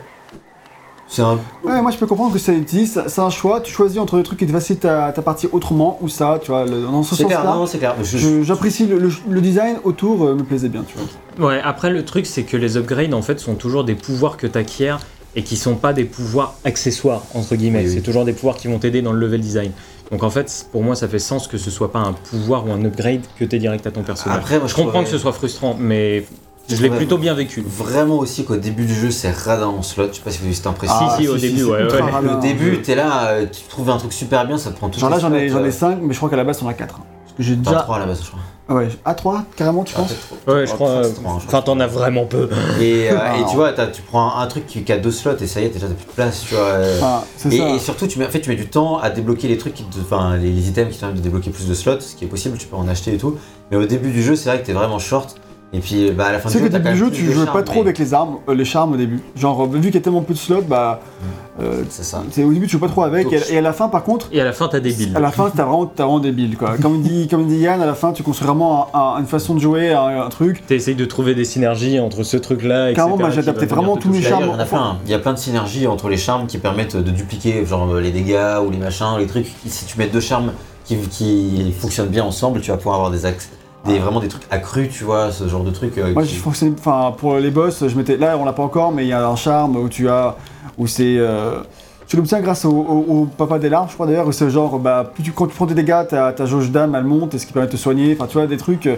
c'est 1.08 1.22
un. 1.22 1.38
Ouais, 1.64 1.80
moi 1.82 1.90
je 1.90 1.98
peux 1.98 2.06
comprendre 2.06 2.32
que 2.32 2.38
ça 2.38 2.52
utilise, 2.52 3.00
c'est 3.06 3.20
un 3.20 3.30
choix, 3.30 3.60
tu 3.60 3.72
choisis 3.72 3.98
entre 3.98 4.16
des 4.16 4.22
trucs 4.22 4.38
qui 4.38 4.46
te 4.46 4.52
facilitent 4.52 4.80
ta, 4.82 5.12
ta 5.12 5.22
partie 5.22 5.48
autrement 5.52 5.98
ou 6.00 6.08
ça, 6.08 6.38
tu 6.42 6.50
vois, 6.50 6.64
le- 6.64 6.82
dans 6.82 7.02
ce 7.02 7.14
C'est 7.14 7.24
clair, 7.24 7.38
sens-là. 7.42 7.54
non, 7.54 7.66
c'est 7.66 7.78
clair. 7.78 7.94
J'apprécie 8.42 8.86
le, 8.86 8.98
le- 8.98 9.12
le 9.28 9.40
design 9.40 9.76
autour, 9.84 10.24
euh, 10.24 10.34
me 10.34 10.42
plaisait 10.42 10.68
bien, 10.68 10.84
tu 10.86 10.96
vois. 11.38 11.48
Ouais, 11.48 11.60
après 11.62 11.90
le 11.90 12.04
truc 12.04 12.26
c'est 12.26 12.42
que 12.44 12.56
les 12.56 12.76
upgrades 12.76 13.12
en 13.14 13.22
fait 13.22 13.38
sont 13.38 13.54
toujours 13.54 13.84
des 13.84 13.94
pouvoirs 13.94 14.36
que 14.38 14.46
tu 14.46 14.56
acquiers 14.58 14.96
et 15.36 15.42
qui 15.42 15.56
sont 15.56 15.74
pas 15.74 15.92
des 15.92 16.04
pouvoirs 16.04 16.54
accessoires 16.64 17.22
entre 17.34 17.54
guillemets, 17.56 17.80
Oui, 17.80 17.86
oui. 17.88 17.94
c'est 17.96 18.00
toujours 18.00 18.24
des 18.24 18.32
pouvoirs 18.32 18.56
qui 18.56 18.68
vont 18.68 18.78
t'aider 18.78 19.02
dans 19.02 19.12
le 19.12 19.20
level 19.20 19.40
design. 19.42 19.72
Donc 20.10 20.22
en 20.22 20.30
fait, 20.30 20.66
pour 20.72 20.82
moi 20.82 20.94
ça 20.94 21.08
fait 21.08 21.18
sens 21.18 21.48
que 21.48 21.58
ce 21.58 21.70
soit 21.70 21.90
pas 21.90 21.98
un 21.98 22.12
pouvoir 22.12 22.66
ou 22.66 22.72
un 22.72 22.84
upgrade 22.84 23.22
que 23.38 23.44
tu 23.44 23.58
direct 23.58 23.86
à 23.86 23.90
ton 23.90 24.02
personnage. 24.02 24.38
Après, 24.38 24.58
moi, 24.58 24.66
je 24.66 24.72
je 24.72 24.76
comprends 24.76 25.02
que 25.02 25.08
ce 25.08 25.18
soit 25.18 25.32
frustrant, 25.32 25.76
mais 25.78 26.24
je 26.68 26.76
Je 26.76 26.82
l'ai 26.82 26.90
plutôt 26.90 27.18
bien 27.18 27.34
vécu. 27.34 27.64
Vraiment 27.66 28.18
aussi 28.18 28.44
qu'au 28.44 28.56
début 28.56 28.86
du 28.86 28.94
jeu, 28.94 29.10
c'est 29.10 29.30
radin 29.30 29.68
en 29.68 29.82
slot. 29.82 30.08
Je 30.08 30.14
sais 30.14 30.20
pas 30.22 30.30
si 30.30 30.38
vous 30.38 30.46
avez 30.46 30.54
cette 30.54 30.66
impression. 30.66 30.96
si, 31.16 31.22
si, 31.22 31.28
au 31.28 31.36
début, 31.36 31.64
ouais, 31.64 31.82
ultra 31.82 32.04
ouais. 32.04 32.10
radin, 32.10 32.36
Au 32.36 32.40
début, 32.40 32.72
ouais. 32.72 32.82
t'es 32.82 32.94
là, 32.94 33.28
euh, 33.28 33.46
tu 33.46 33.62
trouves 33.68 33.88
un 33.90 33.98
truc 33.98 34.12
super 34.12 34.46
bien, 34.46 34.58
ça 34.58 34.70
te 34.70 34.76
prend 34.76 34.88
tout 34.88 34.98
Genre 34.98 35.10
là 35.10 35.18
j'en 35.18 35.32
ai, 35.32 35.48
j'en 35.48 35.64
ai 35.64 35.70
5, 35.70 35.98
mais 36.02 36.12
je 36.12 36.18
crois 36.18 36.28
qu'à 36.28 36.36
la 36.36 36.44
base 36.44 36.60
on 36.62 36.68
a 36.68 36.74
4. 36.74 36.94
Parce 36.94 37.36
que 37.36 37.42
j'ai 37.42 37.56
déjà. 37.56 37.76
3 37.76 37.96
à 37.96 37.98
la 38.00 38.06
base, 38.06 38.22
je 38.22 38.28
crois. 38.28 38.40
Ah 38.68 38.74
ouais, 38.74 38.88
à 39.04 39.14
3 39.14 39.44
carrément, 39.54 39.84
tu 39.84 39.94
Ah, 39.96 40.00
penses 40.00 40.14
Ouais, 40.48 40.66
je 40.66 40.72
crois. 40.72 41.02
Enfin, 41.24 41.62
t'en 41.62 41.78
as 41.78 41.86
vraiment 41.86 42.24
peu. 42.24 42.48
Et, 42.80 43.08
euh, 43.10 43.16
Ah, 43.20 43.38
et 43.38 43.44
tu 43.48 43.54
vois, 43.54 43.72
t'as- 43.72 43.86
tu 43.86 44.02
prends 44.02 44.34
un, 44.36 44.40
un 44.42 44.46
truc 44.48 44.66
qui, 44.66 44.82
qui 44.82 44.92
a 44.92 44.98
deux 44.98 45.12
slots 45.12 45.36
et 45.40 45.46
ça 45.46 45.60
y 45.60 45.66
est, 45.66 45.68
déjà 45.68 45.86
t'as 45.86 45.94
plus 45.94 46.06
de 46.06 46.10
place, 46.10 46.44
tu 46.48 46.54
vois. 46.54 46.64
euh. 46.64 46.98
Ah, 47.00 47.22
Et, 47.48 47.58
ça. 47.58 47.68
et 47.70 47.78
surtout, 47.78 48.08
tu 48.08 48.18
mets, 48.18 48.26
en 48.26 48.30
fait, 48.30 48.40
tu 48.40 48.50
mets 48.50 48.56
du 48.56 48.66
temps 48.68 48.98
à 48.98 49.10
débloquer 49.10 49.46
les 49.46 49.56
trucs, 49.56 49.74
qui 49.74 49.84
te- 49.84 50.00
enfin 50.00 50.36
les, 50.36 50.50
les 50.50 50.68
items 50.68 50.88
qui 50.90 50.96
te 50.96 51.00
permettent 51.00 51.18
de 51.18 51.22
débloquer 51.22 51.50
plus 51.50 51.68
de 51.68 51.74
slots, 51.74 52.00
ce 52.00 52.16
qui 52.16 52.24
est 52.24 52.28
possible, 52.28 52.58
tu 52.58 52.66
peux 52.66 52.74
en 52.76 52.88
acheter 52.88 53.14
et 53.14 53.18
tout. 53.18 53.36
Mais 53.70 53.76
au 53.76 53.86
début 53.86 54.10
du 54.10 54.20
jeu, 54.22 54.34
c'est 54.34 54.48
vrai 54.48 54.60
que 54.60 54.66
t'es 54.66 54.72
vraiment 54.72 54.98
short. 54.98 55.36
Et 55.76 55.80
puis, 55.80 56.10
bah, 56.10 56.26
à 56.26 56.32
la 56.32 56.38
fin 56.38 56.48
Tu 56.48 56.56
du 56.56 56.58
sais 56.58 56.64
jeu, 56.64 56.70
t'as 56.70 56.78
quand 56.78 56.84
même 56.84 56.94
jeu, 56.96 57.08
plus 57.08 57.16
tu 57.16 57.22
de 57.26 57.32
jouais 57.32 57.44
charme, 57.44 57.56
pas 57.58 57.62
trop 57.62 57.74
mais- 57.76 57.80
avec 57.82 57.98
les 57.98 58.14
armes, 58.14 58.36
euh, 58.48 58.54
les 58.54 58.64
charmes 58.64 58.94
au 58.94 58.96
début. 58.96 59.20
Genre, 59.36 59.62
euh, 59.64 59.66
vu 59.66 59.80
qu'il 59.82 59.94
y 59.94 59.98
a 59.98 60.00
tellement 60.00 60.22
peu 60.22 60.32
de 60.32 60.38
slots, 60.38 60.62
bah. 60.62 61.00
euh, 61.60 61.82
C'est 61.90 62.04
ça. 62.04 62.22
c'est- 62.30 62.44
au 62.44 62.52
début, 62.52 62.66
tu 62.66 62.72
joues 62.72 62.78
pas 62.78 62.88
trop 62.88 63.02
avec. 63.02 63.32
Et, 63.32 63.36
à- 63.36 63.50
et 63.52 63.58
à 63.58 63.60
la 63.60 63.72
fin, 63.72 63.88
par 63.88 64.02
contre, 64.04 64.28
Et 64.32 64.40
à 64.40 64.44
la 64.44 64.52
fin, 64.52 64.68
t'as 64.68 64.80
des 64.80 64.92
builds. 64.92 65.16
à 65.16 65.20
la 65.20 65.30
fin, 65.30 65.50
t'as 65.54 65.64
vraiment, 65.64 65.86
t'as 65.86 66.04
vraiment 66.04 66.18
des 66.20 66.32
builds, 66.32 66.56
quoi. 66.56 66.76
Comme 66.80 67.00
dit, 67.02 67.28
comme 67.30 67.46
dit 67.46 67.56
Yann, 67.58 67.80
à 67.82 67.86
la 67.86 67.94
fin, 67.94 68.12
tu 68.12 68.22
construis 68.22 68.46
vraiment 68.46 68.88
un- 68.94 68.98
un- 69.16 69.20
une 69.20 69.26
façon 69.26 69.54
de 69.54 69.60
jouer, 69.60 69.92
un, 69.92 70.22
un 70.24 70.28
truc. 70.28 70.66
T'essayes 70.66 70.94
de 70.94 71.04
trouver 71.04 71.34
des 71.34 71.44
synergies 71.44 71.98
entre 72.00 72.22
ce 72.22 72.36
truc-là, 72.36 72.90
etc. 72.90 72.96
Carrément, 72.96 73.16
moi, 73.18 73.30
j'ai 73.30 73.40
qui 73.40 73.46
va 73.46 73.50
adapté 73.52 73.66
venir 73.66 73.76
vraiment 73.76 73.96
te 73.96 74.02
tous 74.02 74.08
les 74.12 74.18
toucher. 74.18 74.28
charmes. 74.30 74.44
Il 74.44 74.50
y 74.50 74.54
en 74.54 74.58
a 74.58 74.64
plein. 74.64 74.96
Il 75.06 75.10
y 75.10 75.14
a 75.14 75.18
plein 75.18 75.32
de 75.32 75.38
synergies 75.38 75.86
entre 75.86 76.08
les 76.08 76.16
charmes 76.16 76.46
qui 76.46 76.58
permettent 76.58 76.96
de 76.96 77.10
dupliquer 77.10 77.64
genre 77.66 77.94
les 77.94 78.10
dégâts 78.12 78.58
ou 78.66 78.70
les 78.70 78.78
machins, 78.78 79.16
les 79.18 79.26
trucs. 79.26 79.46
Si 79.66 79.84
tu 79.86 79.98
mets 79.98 80.06
deux 80.08 80.20
charmes 80.20 80.52
qui, 80.84 80.96
qui 81.10 81.72
fonctionnent 81.78 82.08
bien 82.08 82.24
ensemble, 82.24 82.60
tu 82.60 82.70
vas 82.70 82.76
pouvoir 82.76 82.96
avoir 82.96 83.10
des 83.10 83.24
axes, 83.26 83.48
des, 83.86 83.98
vraiment 83.98 84.20
des 84.20 84.28
trucs 84.28 84.42
accrus, 84.50 84.88
tu 84.90 85.04
vois, 85.04 85.30
ce 85.32 85.48
genre 85.48 85.64
de 85.64 85.70
trucs. 85.70 85.96
euh, 85.98 86.12
Moi, 86.12 86.22
qui- 86.24 86.34
je 86.34 86.40
fonctionne, 86.40 86.74
enfin, 86.78 87.14
pour 87.16 87.36
les 87.36 87.50
boss, 87.50 87.86
je 87.86 87.96
m'étais, 87.96 88.16
là, 88.16 88.36
on 88.38 88.44
l'a 88.44 88.52
pas 88.52 88.62
encore, 88.62 88.92
mais 88.92 89.04
il 89.04 89.08
y 89.08 89.12
a 89.12 89.26
un 89.26 89.36
charme 89.36 89.76
où 89.76 89.88
tu 89.88 90.08
as, 90.08 90.36
où 90.78 90.86
c'est, 90.86 91.16
euh, 91.18 91.60
tu 92.06 92.16
l'obtiens 92.16 92.40
grâce 92.40 92.64
au, 92.64 92.70
au- 92.70 93.06
au 93.22 93.26
papa 93.26 93.58
des 93.58 93.68
larmes, 93.68 93.88
je 93.88 93.94
crois 93.94 94.06
d'ailleurs, 94.06 94.26
où 94.26 94.32
c'est 94.32 94.48
genre, 94.50 94.78
bah, 94.78 95.10
plus 95.14 95.22
tu, 95.22 95.32
quand 95.32 95.46
tu 95.46 95.54
prends 95.54 95.66
des 95.66 95.74
dégâts, 95.74 96.06
ta, 96.08 96.32
ta 96.32 96.46
jauge 96.46 96.70
d'âme, 96.70 96.94
elle 96.94 97.04
monte, 97.04 97.34
et 97.34 97.38
ce 97.38 97.46
qui 97.46 97.52
permet 97.52 97.66
de 97.68 97.72
te 97.72 97.76
soigner, 97.76 98.14
enfin, 98.18 98.26
tu 98.26 98.34
vois, 98.38 98.46
des 98.46 98.56
trucs, 98.56 98.88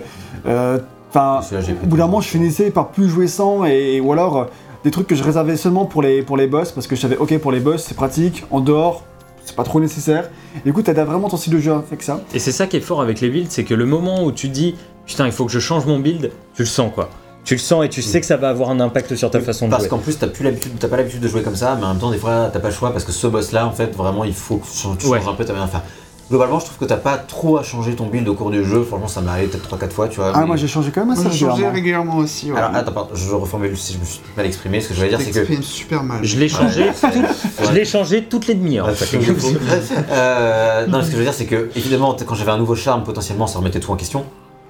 euh, 0.47 0.78
enfin, 1.10 1.40
au 1.82 1.86
bout 1.86 1.97
d'un 1.97 2.06
moment, 2.06 2.20
je 2.20 2.28
finissais 2.28 2.70
par 2.70 2.89
plus 2.89 3.09
jouer 3.09 3.28
sans, 3.28 3.65
et, 3.65 4.01
ou 4.01 4.12
alors, 4.12 4.36
euh, 4.36 4.44
des 4.85 4.90
trucs 4.90 5.06
que 5.09 5.15
je 5.16 5.24
réservais 5.24 5.56
seulement 5.56 5.86
pour 5.86 6.02
les, 6.02 6.23
pour 6.23 6.36
les 6.36 6.47
boss, 6.47 6.70
parce 6.73 6.86
que 6.86 6.97
je 6.97 7.01
savais, 7.01 7.16
ok, 7.16 7.39
pour 7.39 7.51
les 7.52 7.60
boss, 7.60 7.82
c'est 7.82 7.97
pratique, 7.97 8.44
en 8.51 8.60
dehors, 8.60 9.02
c'est 9.44 9.56
pas 9.56 9.65
trop 9.65 9.81
nécessaire. 9.81 10.28
Et 10.57 10.61
du 10.65 10.73
coup, 10.73 10.83
t'as 10.83 10.93
vraiment 11.05 11.29
ton 11.29 11.37
style 11.37 11.53
de 11.53 11.59
jeu 11.59 11.73
avec 11.73 12.03
ça. 12.03 12.20
Et 12.35 12.39
c'est 12.39 12.53
ça 12.53 12.66
qui 12.66 12.77
est 12.77 12.81
fort 12.81 13.01
avec 13.01 13.20
les 13.20 13.29
builds, 13.31 13.51
c'est 13.51 13.65
que 13.65 13.75
le 13.75 13.87
moment 13.87 14.25
où 14.25 14.33
tu 14.33 14.49
dis 14.49 14.75
putain, 15.07 15.27
il 15.27 15.33
faut 15.33 15.47
que 15.47 15.53
je 15.53 15.59
change 15.61 15.87
mon 15.87 15.99
build, 15.99 16.31
tu 16.55 16.62
le 16.62 16.66
sens 16.66 16.91
quoi. 16.95 17.09
Tu 17.45 17.55
le 17.55 17.61
sens 17.61 17.83
et 17.85 17.89
tu 17.89 18.03
sais 18.03 18.20
que 18.20 18.27
ça 18.27 18.37
va 18.37 18.51
avoir 18.51 18.69
un 18.69 18.79
impact 18.81 19.16
sur 19.16 19.31
ta 19.31 19.41
façon 19.41 19.66
de 19.66 19.70
Parce 19.70 19.85
jouer. 19.85 19.89
qu'en 19.91 19.99
plus, 19.99 20.19
t'as 20.19 20.27
plus 20.27 20.45
l'habitude, 20.45 20.73
t'as 20.79 20.89
pas 20.89 20.99
l'habitude 20.99 21.20
de 21.20 21.29
jouer 21.29 21.41
comme 21.43 21.57
ça, 21.57 21.77
mais 21.81 21.87
en 21.87 21.91
même 21.91 21.99
temps, 21.99 22.11
des 22.11 22.19
fois, 22.19 22.51
t'as 22.53 22.61
pas 22.61 22.69
le 22.69 22.75
choix 22.75 22.93
parce 22.93 23.05
que 23.05 23.12
ce 23.12 23.27
boss-là, 23.27 23.66
en 23.66 23.70
fait, 23.73 23.95
vraiment, 23.97 24.25
il 24.25 24.35
faut 24.35 24.57
que 24.59 24.66
tu 24.66 24.77
changes, 24.77 24.99
tu 24.99 25.07
Ouais. 25.07 25.19
changes 25.19 25.29
un 25.29 25.35
peu 25.35 25.47
ta 25.47 25.53
manière 25.55 25.66
de 25.69 25.70
faire. 25.73 25.83
Globalement, 26.31 26.61
je 26.61 26.67
trouve 26.67 26.77
que 26.79 26.85
t'as 26.85 26.99
pas 26.99 27.17
trop 27.17 27.57
à 27.57 27.63
changer 27.63 27.95
ton 27.97 28.05
build 28.07 28.29
au 28.29 28.35
cours 28.35 28.51
du 28.51 28.63
jeu. 28.63 28.83
Franchement, 28.83 29.09
ça 29.09 29.23
m'est 29.23 29.31
arrivé 29.31 29.47
peut-être 29.49 29.67
3-4 29.77 29.91
fois, 29.93 30.09
tu 30.09 30.17
vois. 30.17 30.33
Ah, 30.35 30.41
mais- 30.41 30.47
moi, 30.47 30.57
j'ai 30.57 30.69
changé 30.69 30.91
quand 30.95 31.01
même 31.01 31.11
assez 31.13 31.23
Moi, 31.23 31.31
j'ai 31.33 31.39
changé 31.39 31.51
régulièrement. 31.53 31.75
régulièrement 31.75 32.17
aussi. 32.19 32.53
ouais. 32.53 32.59
Alors, 32.59 32.75
attends, 32.75 32.93
pardon, 32.93 33.11
je 33.15 33.31
reformule 33.33 33.77
si 33.79 33.95
je 33.95 33.99
me 33.99 34.05
suis 34.05 34.21
mal 34.37 34.45
exprimé. 34.45 34.81
Ce 34.83 34.89
que 34.89 34.95
je 34.95 34.99
voulais 34.99 35.09
dire, 35.09 35.19
c'est 35.21 35.31
que. 35.31 35.35
T'exprimes 35.39 35.63
super 35.63 36.03
mal. 36.03 36.23
Je 36.23 36.39
l'ai 36.39 36.49
changé, 36.51 36.91
je 37.65 37.73
l'ai 37.73 37.85
changé 37.87 38.25
toutes 38.25 38.47
les 38.47 38.55
demi-heures. 38.55 38.89
Euh, 40.11 40.87
non, 40.87 41.01
ce 41.03 41.07
que 41.07 41.13
je 41.13 41.17
veux 41.17 41.25
dire, 41.25 41.35
c'est 41.35 41.47
que, 41.47 41.71
évidemment, 41.77 42.15
quand 42.27 42.35
j'avais 42.35 42.51
un 42.53 42.59
nouveau 42.59 42.75
charme, 42.75 43.05
potentiellement, 43.05 43.47
ça 43.47 43.59
remettait 43.59 43.81
tout 43.81 43.91
en 43.93 43.97
question. 43.97 44.25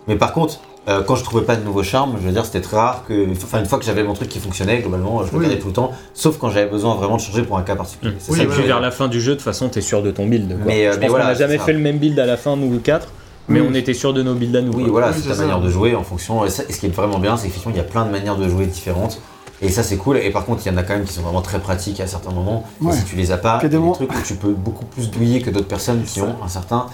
Mais 0.08 0.16
par 0.16 0.32
contre, 0.32 0.60
euh, 0.88 1.02
quand 1.02 1.16
je 1.16 1.22
trouvais 1.24 1.44
pas 1.44 1.54
de 1.56 1.62
nouveau 1.64 1.82
charme, 1.82 2.16
je 2.20 2.26
veux 2.26 2.32
dire, 2.32 2.44
c'était 2.46 2.62
très 2.62 2.76
rare 2.78 3.04
que. 3.06 3.30
Enfin, 3.32 3.60
une 3.60 3.66
fois 3.66 3.78
que 3.78 3.84
j'avais 3.84 4.02
mon 4.02 4.14
truc 4.14 4.28
qui 4.28 4.38
fonctionnait, 4.38 4.78
globalement, 4.80 5.22
je 5.24 5.30
le 5.32 5.36
Oui. 5.38 5.44
gardais 5.44 5.58
tout 5.60 5.66
le 5.68 5.74
temps. 5.74 5.92
Sauf 6.14 6.38
quand 6.38 6.48
j'avais 6.48 6.70
besoin 6.70 6.94
vraiment 6.94 7.16
de 7.16 7.20
changer 7.20 7.42
pour 7.42 7.58
un 7.58 7.62
cas 7.62 7.76
particulier. 7.76 8.14
C'est 8.18 8.32
Oui, 8.32 8.38
ça 8.38 8.44
que 8.46 8.50
vers 8.62 8.80
la 8.80 8.90
fin 8.90 9.06
du 9.08 9.20
jeu, 9.20 9.32
de 9.32 9.36
toute 9.36 9.44
façon, 9.44 9.68
t'es 9.68 9.82
sûr 9.82 10.02
de 10.02 10.10
ton 10.10 10.26
build. 10.26 10.48
Quoi. 10.48 10.56
Mais, 10.66 10.86
euh, 10.86 10.92
je 10.92 10.96
mais 10.98 11.02
pense 11.06 11.10
voilà, 11.10 11.24
qu'on 11.26 11.30
n'a 11.32 11.38
jamais 11.38 11.58
ça. 11.58 11.64
fait 11.64 11.72
le 11.74 11.78
même 11.80 11.98
build 11.98 12.18
à 12.18 12.24
la 12.26 12.36
fin, 12.38 12.56
nous 12.56 12.74
ou 12.74 12.78
quatre, 12.78 13.08
mais 13.48 13.60
Oui. 13.60 13.66
on 13.70 13.74
était 13.74 13.92
sûr 13.94 14.14
de 14.14 14.22
nos 14.22 14.34
builds 14.34 14.56
à 14.56 14.62
nous. 14.62 14.72
Oui, 14.72 14.84
quoi. 14.84 14.92
voilà, 14.92 15.08
Oui, 15.08 15.14
c'est 15.22 15.28
ta 15.28 15.34
ça. 15.34 15.42
manière 15.42 15.60
de 15.60 15.68
jouer 15.68 15.94
en 15.94 16.02
fonction. 16.04 16.44
Et, 16.46 16.48
ça- 16.50 16.62
et 16.66 16.72
ce 16.72 16.80
qui 16.80 16.86
est 16.86 16.94
vraiment 16.94 17.18
bien, 17.18 17.36
c'est 17.36 17.48
qu'effectivement, 17.48 17.74
il 17.74 17.78
y 17.78 17.80
a 17.80 17.84
plein 17.84 18.06
de 18.06 18.10
manières 18.10 18.36
de 18.36 18.48
jouer 18.48 18.64
différentes. 18.64 19.20
Et 19.60 19.68
ça, 19.70 19.82
c'est 19.82 19.96
cool. 19.96 20.16
Et 20.18 20.30
par 20.30 20.46
contre, 20.46 20.62
il 20.64 20.72
y 20.72 20.74
en 20.74 20.78
a 20.78 20.84
quand 20.84 20.94
même 20.94 21.04
qui 21.04 21.12
sont 21.12 21.20
vraiment 21.22 21.42
très 21.42 21.58
pratiques 21.58 21.98
à 22.00 22.06
certains 22.06 22.30
moments. 22.30 22.64
Ouais. 22.80 22.94
Et 22.94 22.96
si 22.96 23.04
tu 23.04 23.16
les 23.16 23.30
as 23.32 23.36
pas, 23.38 23.58
Il 23.60 23.64
y 23.64 23.76
a 23.76 23.78
des 23.78 23.92
trucs 23.92 24.10
où 24.12 24.22
tu 24.24 24.36
peux 24.36 24.52
beaucoup 24.52 24.84
plus 24.86 25.10
douiller 25.10 25.42
que 25.42 25.50
d'autres 25.50 25.66
personnes 25.66 26.02
qui 26.04 26.20
ont 26.22 26.36
un 26.42 26.48
certain 26.48 26.86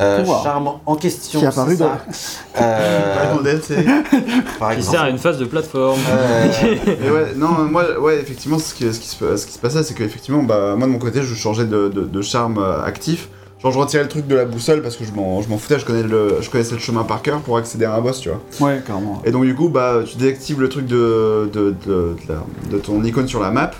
euh, 0.00 0.20
Pouvoir. 0.20 0.42
charme 0.42 0.70
en 0.84 0.94
question. 0.96 1.38
Qui 1.40 1.44
est 1.44 1.48
apparu 1.48 1.70
c'est 1.76 1.82
ça. 1.82 1.98
Euh, 2.60 3.14
Ouais, 3.30 3.36
dans 3.36 3.42
DLC. 3.42 3.76
par 4.58 4.74
Qui 4.76 4.82
sert 4.82 5.02
à 5.02 5.10
une 5.10 5.18
phase 5.18 5.38
de 5.38 5.44
plateforme. 5.44 5.98
Euh, 6.10 6.48
ouais, 6.86 7.32
non, 7.36 7.48
moi, 7.70 7.98
ouais, 8.00 8.16
effectivement, 8.20 8.58
ce 8.58 8.74
qui, 8.74 8.92
ce 8.92 8.98
qui, 9.00 9.08
se, 9.08 9.36
ce 9.36 9.46
qui 9.46 9.52
se 9.52 9.58
passait, 9.58 9.82
c'est 9.82 9.94
qu'effectivement, 9.94 10.42
bah, 10.42 10.74
moi 10.76 10.86
de 10.86 10.92
mon 10.92 10.98
côté, 10.98 11.22
je 11.22 11.34
changeais 11.34 11.64
de, 11.64 11.88
de, 11.88 12.02
de 12.02 12.22
charme 12.22 12.58
euh, 12.58 12.82
actif. 12.84 13.28
Genre, 13.62 13.72
je 13.72 13.78
retirais 13.78 14.02
le 14.02 14.08
truc 14.10 14.26
de 14.26 14.34
la 14.36 14.44
boussole 14.44 14.82
parce 14.82 14.96
que 14.96 15.04
je 15.06 15.12
m'en 15.12 15.40
je 15.40 15.48
m'en 15.48 15.56
foutais, 15.56 15.78
je, 15.78 15.86
connais 15.86 16.02
le, 16.02 16.36
je 16.42 16.50
connaissais 16.50 16.74
le 16.74 16.78
chemin 16.80 17.04
par 17.04 17.22
cœur 17.22 17.40
pour 17.40 17.56
accéder 17.56 17.86
à 17.86 17.94
un 17.94 18.02
boss, 18.02 18.20
tu 18.20 18.28
vois. 18.28 18.40
Ouais, 18.60 18.82
carrément. 18.86 19.22
Et 19.24 19.30
donc, 19.30 19.44
du 19.46 19.54
coup, 19.54 19.70
bah, 19.70 20.00
tu 20.06 20.18
désactives 20.18 20.60
le 20.60 20.68
truc 20.68 20.86
de, 20.86 21.48
de, 21.52 21.74
de, 21.86 21.86
de 21.86 22.16
la- 22.28 22.70
de 22.70 22.78
ton 22.78 23.02
icône 23.02 23.26
sur 23.26 23.40
la 23.40 23.50
map. 23.50 23.70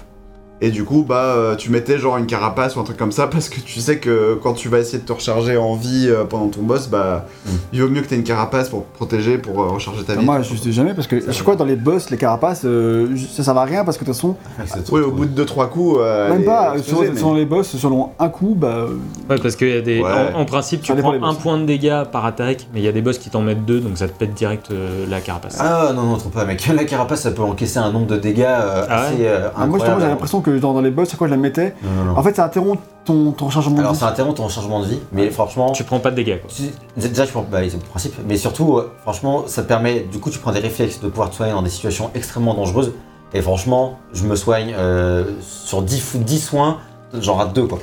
Et 0.62 0.70
du 0.70 0.84
coup, 0.84 1.04
bah, 1.06 1.34
euh, 1.36 1.54
tu 1.54 1.70
mettais 1.70 1.98
genre 1.98 2.16
une 2.16 2.24
carapace 2.24 2.76
ou 2.76 2.80
un 2.80 2.84
truc 2.84 2.96
comme 2.96 3.12
ça 3.12 3.26
parce 3.26 3.50
que 3.50 3.60
tu 3.60 3.78
sais 3.78 3.98
que 3.98 4.38
quand 4.42 4.54
tu 4.54 4.70
vas 4.70 4.78
essayer 4.78 4.98
de 4.98 5.04
te 5.04 5.12
recharger 5.12 5.58
en 5.58 5.74
vie 5.76 6.06
euh, 6.08 6.24
pendant 6.24 6.48
ton 6.48 6.62
boss, 6.62 6.88
bah, 6.88 7.26
Mm. 7.44 7.50
il 7.74 7.82
vaut 7.82 7.88
mieux 7.90 8.00
que 8.00 8.06
t'aies 8.08 8.16
une 8.16 8.24
carapace 8.24 8.70
pour 8.70 8.86
te 8.86 8.94
protéger, 8.96 9.36
pour 9.36 9.60
euh, 9.62 9.66
recharger 9.68 10.02
ta 10.04 10.14
vie. 10.14 10.24
Moi, 10.24 10.40
je 10.40 10.56
sais 10.56 10.72
jamais 10.72 10.94
parce 10.94 11.06
que 11.08 11.20
je 11.30 11.42
crois 11.42 11.54
que 11.54 11.58
dans 11.58 11.66
les 11.66 11.76
boss, 11.76 12.08
les 12.08 12.16
carapaces, 12.16 12.62
euh, 12.64 13.14
ça 13.30 13.42
sert 13.44 13.56
à 13.56 13.64
rien 13.66 13.84
parce 13.84 13.98
que 13.98 14.04
de 14.04 14.06
toute 14.06 14.14
façon, 14.16 14.36
Oui, 14.92 15.00
au 15.02 15.10
bout 15.10 15.26
de 15.26 15.44
2-3 15.44 15.68
coups. 15.68 15.98
euh, 16.00 16.30
même 16.30 16.44
pas 16.44 16.72
mais- 16.74 17.16
sur 17.16 17.34
les 17.34 17.44
boss, 17.44 17.76
selon 17.76 18.10
un 18.18 18.28
coup, 18.30 18.54
bah. 18.58 18.86
Ouais, 19.28 19.36
parce 19.38 19.56
qu'il 19.56 19.68
y 19.68 19.76
a 19.76 19.82
des. 19.82 20.00
Ouais. 20.00 20.10
En, 20.34 20.40
en 20.40 20.44
principe, 20.46 20.80
tu 20.80 20.86
Ça 20.86 20.94
prends 20.96 21.12
un 21.12 21.18
boss. 21.18 21.36
point 21.36 21.58
de 21.58 21.66
dégâts 21.66 22.04
par 22.10 22.24
attaque, 22.24 22.66
mais 22.72 22.80
il 22.80 22.84
y 22.84 22.88
a 22.88 22.92
des 22.92 23.02
boss 23.02 23.18
qui 23.18 23.28
t'en 23.28 23.42
mettent 23.42 23.66
deux, 23.66 23.80
donc 23.80 23.98
ça 23.98 24.08
te 24.08 24.18
pète 24.18 24.32
direct 24.32 24.70
euh, 24.70 25.04
la 25.08 25.20
carapace. 25.20 25.58
Ah 25.60 25.92
non, 25.94 26.04
non, 26.04 26.16
trop 26.16 26.30
pas, 26.30 26.46
mec. 26.46 26.66
La 26.74 26.84
carapace, 26.84 27.20
ça 27.22 27.30
peut 27.30 27.42
encaisser 27.42 27.78
un 27.78 27.92
nombre 27.92 28.06
de 28.06 28.16
dégâts 28.16 28.40
euh, 28.46 28.84
Ah 28.88 29.00
ouais 29.02 29.06
assez 29.08 29.26
euh, 29.26 29.48
ah, 29.54 29.66
moi, 29.66 29.76
incroyable. 29.76 30.00
j'ai 30.00 30.08
l'impression 30.08 30.40
que 30.46 30.58
dans, 30.58 30.72
dans 30.72 30.80
les 30.80 30.90
boss, 30.90 31.12
à 31.12 31.16
quoi 31.16 31.26
je 31.26 31.32
la 31.32 31.36
mettais 31.38 31.74
Non, 31.82 31.90
non, 31.90 32.04
non. 32.12 32.18
En 32.18 32.22
fait, 32.22 32.34
ça 32.36 32.44
interrompt 32.44 32.80
ton, 33.04 33.32
ton 33.32 33.50
chargement 33.50 33.78
Alors 33.78 33.90
de 33.92 33.96
vie. 33.96 34.00
ça 34.00 34.08
interrompt 34.08 34.36
ton 34.36 34.48
changement 34.48 34.80
de 34.80 34.86
vie, 34.86 34.98
mais 35.12 35.30
franchement, 35.30 35.72
Tu 35.72 35.84
prends 35.84 36.00
pas 36.00 36.10
de 36.10 36.16
dégâts 36.16 36.40
quoi. 36.40 36.50
tu- 36.54 37.08
déjà 37.08 37.26
tu 37.26 37.32
prends, 37.32 37.44
bah, 37.50 37.58
c'est 37.68 37.74
le 37.76 37.78
principe, 37.82 38.14
mais 38.26 38.36
surtout, 38.36 38.78
euh, 38.78 38.90
franchement, 39.02 39.44
ça 39.46 39.62
te 39.62 39.68
permet, 39.68 40.00
du 40.00 40.18
coup, 40.18 40.30
tu 40.30 40.38
prends 40.38 40.52
des 40.52 40.60
réflexes 40.60 41.00
de 41.00 41.08
pouvoir 41.08 41.30
te 41.30 41.36
soigner 41.36 41.52
dans 41.52 41.62
des 41.62 41.70
situations 41.70 42.10
extrêmement 42.14 42.54
dangereuses. 42.54 42.92
Et 43.34 43.42
franchement, 43.42 43.98
je 44.12 44.22
me 44.24 44.34
soigne 44.36 44.74
euh, 44.78 45.24
sur 45.40 45.82
10, 45.82 46.00
fou- 46.00 46.18
10 46.18 46.40
soins, 46.40 46.78
j'en 47.20 47.34
rate 47.34 47.52
2 47.54 47.66
quoi. 47.66 47.78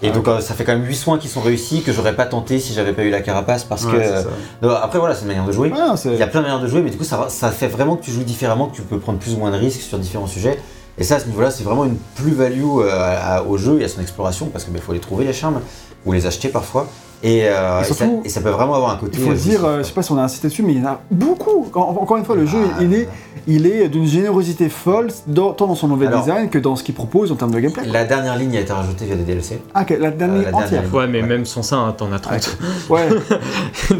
Et 0.00 0.10
Ah 0.10 0.12
donc 0.12 0.28
euh, 0.28 0.40
ça 0.40 0.54
fait 0.54 0.62
quand 0.64 0.72
même 0.76 0.84
8 0.86 0.94
soins 0.94 1.18
qui 1.18 1.26
sont 1.26 1.40
réussis 1.40 1.82
que 1.82 1.92
j'aurais 1.92 2.14
pas 2.14 2.26
tenté 2.26 2.60
si 2.60 2.72
j'avais 2.72 2.92
pas 2.92 3.02
eu 3.02 3.10
la 3.10 3.20
carapace 3.20 3.64
parce 3.64 3.84
Ouais, 3.84 3.92
que. 3.92 4.66
euh, 4.66 4.76
après 4.80 5.00
voilà, 5.00 5.14
c'est 5.16 5.22
une 5.22 5.28
manière 5.28 5.44
de 5.44 5.50
jouer. 5.50 5.72
Ah, 5.76 5.94
Il 6.04 6.14
y 6.14 6.22
a 6.22 6.28
plein 6.28 6.40
de 6.40 6.46
manières 6.46 6.60
de 6.62 6.68
jouer, 6.68 6.82
mais 6.82 6.90
du 6.90 6.96
coup, 6.96 7.02
ça 7.04 7.26
fait 7.50 7.66
vraiment 7.66 7.96
que 7.96 8.04
tu 8.04 8.12
joues 8.12 8.22
différemment, 8.22 8.66
que 8.66 8.76
tu 8.76 8.82
peux 8.82 8.98
prendre 9.00 9.18
plus 9.18 9.34
ou 9.34 9.38
moins 9.38 9.50
de 9.50 9.56
risques 9.56 9.80
sur 9.80 9.98
différents 9.98 10.28
sujets. 10.28 10.56
Et 10.98 11.04
ça, 11.04 11.16
à 11.16 11.20
ce 11.20 11.26
niveau-là, 11.26 11.50
c'est 11.50 11.62
vraiment 11.62 11.84
une 11.84 11.96
plus-value 12.16 12.64
euh, 12.80 13.42
au 13.44 13.56
jeu 13.56 13.80
et 13.80 13.84
à 13.84 13.88
son 13.88 14.00
exploration, 14.00 14.46
parce 14.46 14.64
qu'il 14.64 14.76
faut 14.78 14.92
les 14.92 14.98
trouver, 14.98 15.24
les 15.24 15.32
charmes, 15.32 15.60
ou 16.04 16.12
les 16.12 16.26
acheter 16.26 16.48
parfois. 16.48 16.88
Et, 17.22 17.42
euh, 17.48 17.78
Et 17.78 17.80
et 17.80 17.84
ça, 17.84 17.94
surtout, 17.94 18.22
et 18.24 18.28
ça 18.28 18.40
peut 18.40 18.50
vraiment 18.50 18.74
avoir 18.74 18.92
un 18.92 18.96
côté. 18.96 19.18
Il 19.18 19.24
faut 19.24 19.32
euh, 19.32 19.34
dire, 19.34 19.64
euh, 19.64 19.78
je 19.78 19.82
sais 19.84 19.92
pas 19.92 20.02
si 20.02 20.12
on 20.12 20.18
a 20.18 20.22
insisté 20.22 20.46
dessus, 20.48 20.62
mais 20.62 20.72
il 20.74 20.78
y 20.78 20.86
en 20.86 20.90
a 20.90 21.00
beaucoup. 21.10 21.66
En- 21.74 21.80
Encore 22.00 22.16
une 22.16 22.24
fois, 22.24 22.36
le 22.36 22.46
jeu, 22.46 22.58
Ah, 22.76 22.78
il 22.80 22.94
est, 22.94 23.08
il 23.48 23.66
est 23.66 23.88
d'une 23.88 24.06
générosité 24.06 24.68
folle, 24.68 25.08
dans- 25.26 25.52
tant 25.52 25.66
dans 25.66 25.74
son 25.74 25.88
mauvais 25.88 26.06
Alors- 26.06 26.20
design 26.20 26.48
que 26.48 26.58
dans 26.58 26.76
ce 26.76 26.84
qu'il 26.84 26.94
propose 26.94 27.32
en 27.32 27.34
termes 27.34 27.50
de 27.50 27.58
gameplay. 27.58 27.86
La 27.86 28.04
dernière 28.04 28.36
ligne 28.36 28.56
a 28.56 28.60
été 28.60 28.72
rajoutée 28.72 29.04
via 29.06 29.16
des 29.16 29.24
DLC. 29.24 29.60
Ah, 29.74 29.82
ok, 29.82 29.96
la 29.98 30.10
dernière 30.12 30.36
Euh, 30.38 30.42
la 30.44 30.50
dernière 30.52 30.56
entière. 30.66 30.82
ligne. 30.84 30.92
Ouais, 30.92 31.06
mais 31.08 31.22
Ouais. 31.22 31.26
même 31.28 31.44
sans 31.44 31.62
ça, 31.64 31.76
hein, 31.76 31.92
t'en 31.96 32.12
as 32.12 32.20
30. 32.20 32.56
Ouais. 32.88 33.08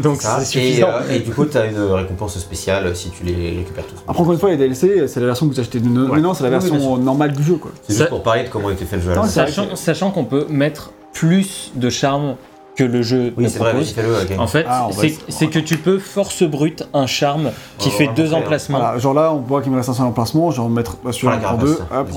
Donc 0.01 0.21
Ça. 0.21 0.39
c'est 0.41 0.59
Et, 0.59 0.67
suffisant. 0.69 0.87
euh, 0.87 1.13
et 1.13 1.19
du 1.19 1.31
coup, 1.31 1.45
tu 1.45 1.57
as 1.57 1.65
une 1.65 1.77
récompense 1.79 2.37
spéciale 2.39 2.95
si 2.95 3.09
tu 3.09 3.23
les 3.23 3.57
récupères 3.57 3.85
tous. 3.85 3.95
Après, 4.07 4.21
encore 4.21 4.31
une 4.33 4.39
fois, 4.39 4.49
les 4.49 4.57
DLC, 4.57 5.07
c'est 5.07 5.19
la 5.19 5.25
version 5.25 5.47
que 5.49 5.53
vous 5.53 5.59
achetez 5.59 5.79
de 5.81 5.89
Ouais. 5.89 6.07
maintenant, 6.15 6.33
c'est 6.33 6.43
la 6.43 6.49
version 6.51 6.97
normale 6.97 7.33
du 7.33 7.43
jeu. 7.43 7.59
C'est 7.83 7.93
Ça- 7.93 7.99
juste 7.99 8.09
pour 8.09 8.23
parler 8.23 8.43
de 8.43 8.49
comment 8.49 8.69
était 8.69 8.85
fait 8.85 8.95
le 8.95 9.01
jeu. 9.01 9.13
Non, 9.13 9.23
sachant 9.75 10.11
qu'on 10.11 10.23
peut 10.25 10.45
mettre 10.49 10.91
plus 11.11 11.71
de 11.75 11.89
charme 11.89 12.35
que 12.79 12.83
le 12.83 13.01
jeu 13.01 13.33
Oui, 13.37 13.43
ne 13.43 13.49
c'est 13.49 13.59
vrai, 13.59 13.71
propose. 13.71 13.93
ok. 13.97 14.39
En 14.39 14.47
fait, 14.47 14.65
Ah, 14.67 14.87
on 14.89 14.93
c'est 15.29 15.47
que 15.47 15.59
tu 15.59 15.77
peux 15.77 15.99
force 15.99 16.43
brute 16.43 16.87
un 16.93 17.05
charme 17.07 17.51
qui 17.77 17.89
On 17.89 17.91
fait 17.91 18.07
deux 18.15 18.33
hein. 18.33 18.37
emplacements. 18.37 18.79
Voilà, 18.79 18.97
genre 18.99 19.13
là, 19.13 19.33
on 19.33 19.39
voit 19.39 19.61
qu'il 19.61 19.71
me 19.71 19.77
reste 19.77 19.89
un 19.89 19.93
seul 19.93 20.05
emplacement, 20.05 20.51
je 20.51 20.57
vais 20.57 20.63
en 20.63 20.69
mettre 20.69 20.97
bah, 21.03 21.11
Prends 21.19 21.29
la 21.31 21.53
en 21.53 21.57
deux. 21.57 21.77
Hop. 21.93 22.09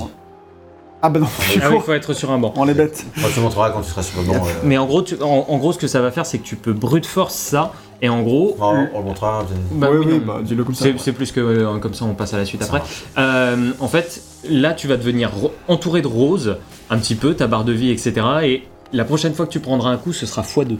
Ah 1.05 1.09
bah 1.09 1.19
non, 1.19 1.25
Ah 1.29 1.41
oui, 1.49 1.53
il 1.55 1.61
con. 1.69 1.79
faut 1.81 1.91
être 1.93 2.13
sur 2.13 2.31
un 2.31 2.37
banc. 2.37 2.53
On 2.55 2.63
les 2.63 2.73
bête. 2.73 3.05
Bon, 3.17 3.27
tu 3.33 3.41
montreras 3.41 3.71
quand 3.71 3.81
tu 3.81 3.89
seras 3.89 4.03
sur 4.03 4.21
le 4.21 4.27
banc. 4.27 4.35
euh, 4.35 4.49
Mais 4.63 4.77
en 4.77 4.85
gros, 4.85 5.01
tu- 5.01 5.21
en, 5.21 5.45
en 5.49 5.57
gros, 5.57 5.73
ce 5.73 5.77
que 5.77 5.87
ça 5.87 5.99
va 5.99 6.11
faire, 6.11 6.25
c'est 6.25 6.37
que 6.37 6.45
tu 6.45 6.55
peux 6.55 6.71
brute 6.71 7.05
force 7.05 7.35
ça, 7.35 7.73
et 8.01 8.07
en 8.07 8.21
gros, 8.21 8.55
on, 8.61 8.87
on 8.93 8.99
le 8.99 9.05
montrera. 9.05 9.43
bah 9.73 9.89
oui, 9.91 10.05
oui, 10.07 10.19
bah 10.25 10.39
dis-le 10.41 10.63
comme 10.63 10.75
ça. 10.75 10.85
c'est 10.97 11.11
plus 11.11 11.33
que 11.33 11.41
euh, 11.41 11.77
comme 11.79 11.93
ça, 11.93 12.05
on 12.05 12.13
passe 12.13 12.33
à 12.33 12.37
la 12.37 12.45
suite 12.45 12.63
Ça 12.63 12.73
après. 12.73 12.87
Euh, 13.17 13.71
en 13.81 13.87
fait, 13.89 14.21
là, 14.49 14.71
tu 14.73 14.87
vas 14.87 14.95
devenir 14.95 15.31
entouré 15.67 16.01
de 16.01 16.07
roses, 16.07 16.55
un 16.89 16.97
petit 16.99 17.15
peu, 17.15 17.33
ta 17.33 17.47
barre 17.47 17.65
de 17.65 17.73
vie, 17.73 17.91
etc. 17.91 18.13
Et 18.43 18.63
la 18.93 19.05
prochaine 19.05 19.33
fois 19.33 19.45
que 19.45 19.51
tu 19.51 19.59
prendras 19.59 19.89
un 19.89 19.97
coup, 19.97 20.13
ce 20.13 20.25
sera 20.25 20.41
x2. 20.43 20.77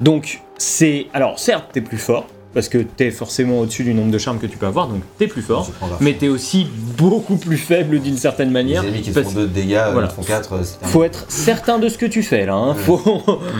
Donc, 0.00 0.40
c'est. 0.58 1.06
Alors, 1.12 1.38
certes, 1.38 1.66
t'es 1.72 1.80
plus 1.80 1.98
fort, 1.98 2.26
parce 2.54 2.68
que 2.68 2.78
t'es 2.78 3.10
forcément 3.10 3.60
au-dessus 3.60 3.84
du 3.84 3.94
nombre 3.94 4.10
de 4.10 4.18
charmes 4.18 4.38
que 4.38 4.46
tu 4.46 4.56
peux 4.58 4.66
avoir, 4.66 4.86
donc 4.88 5.02
t'es 5.18 5.26
plus 5.26 5.42
fort. 5.42 5.68
Mais 6.00 6.14
t'es 6.14 6.28
aussi 6.28 6.66
beaucoup 6.96 7.36
plus 7.36 7.56
faible 7.56 8.00
d'une 8.00 8.16
certaine 8.16 8.48
Les 8.48 8.52
manière. 8.54 8.84
ennemis 8.84 9.02
qui 9.02 9.10
te 9.12 9.22
font 9.22 9.30
2 9.32 9.40
de 9.42 9.46
dégâts, 9.46 9.74
euh, 9.74 9.90
Voilà. 9.92 10.06
ils 10.06 10.10
te 10.10 10.14
font 10.14 10.22
4, 10.22 10.64
c'est 10.64 10.86
Faut 10.86 11.04
être 11.04 11.26
certain 11.28 11.78
de 11.78 11.88
ce 11.88 11.98
que 11.98 12.06
tu 12.06 12.22
fais 12.22 12.46
là. 12.46 12.54
Hein. 12.54 12.74
Faut... 12.74 13.00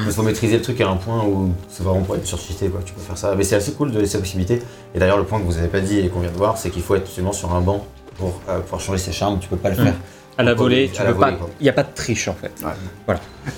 Il 0.07 0.13
faut 0.13 0.23
maîtriser 0.23 0.57
le 0.57 0.63
truc 0.63 0.81
à 0.81 0.89
un 0.89 0.97
point 0.97 1.25
où 1.25 1.51
c'est 1.69 1.83
vraiment 1.83 2.03
pour 2.03 2.15
être 2.17 2.29
quoi. 2.29 2.81
Tu 2.85 2.93
peux 2.93 3.01
faire 3.01 3.19
ça. 3.19 3.35
Mais 3.37 3.43
c'est 3.45 3.57
assez 3.57 3.73
cool 3.73 3.91
de 3.91 3.99
laisser 3.99 4.17
la 4.19 4.23
possibilité. 4.23 4.61
Et 4.95 4.99
d'ailleurs, 4.99 5.19
le 5.19 5.25
point 5.25 5.41
que 5.41 5.45
vous 5.45 5.59
avez 5.59 5.69
pas 5.69 5.81
dit 5.81 5.99
et 5.99 6.09
qu'on 6.09 6.21
vient 6.21 6.31
de 6.31 6.37
voir, 6.37 6.57
c'est 6.57 6.71
qu'il 6.71 6.83
faut 6.83 6.95
être 6.95 7.09
seulement 7.09 7.33
sur 7.33 7.53
un 7.55 7.61
banc 7.61 7.85
pour 8.17 8.41
euh, 8.49 8.61
pouvoir 8.61 8.81
changer 8.81 8.99
ses 8.99 9.13
charmes. 9.13 9.39
Tu 9.41 9.49
peux 9.49 9.57
pas 9.57 9.71
le 9.71 9.77
faire. 9.77 9.95
À 10.39 10.43
tu 10.43 10.47
la 10.47 10.55
volée. 10.55 10.91
Il 11.61 11.63
n'y 11.65 11.69
a 11.69 11.73
pas 11.73 11.83
de 11.83 11.89
triche 11.95 12.29
en 12.29 12.35
fait. 12.35 12.53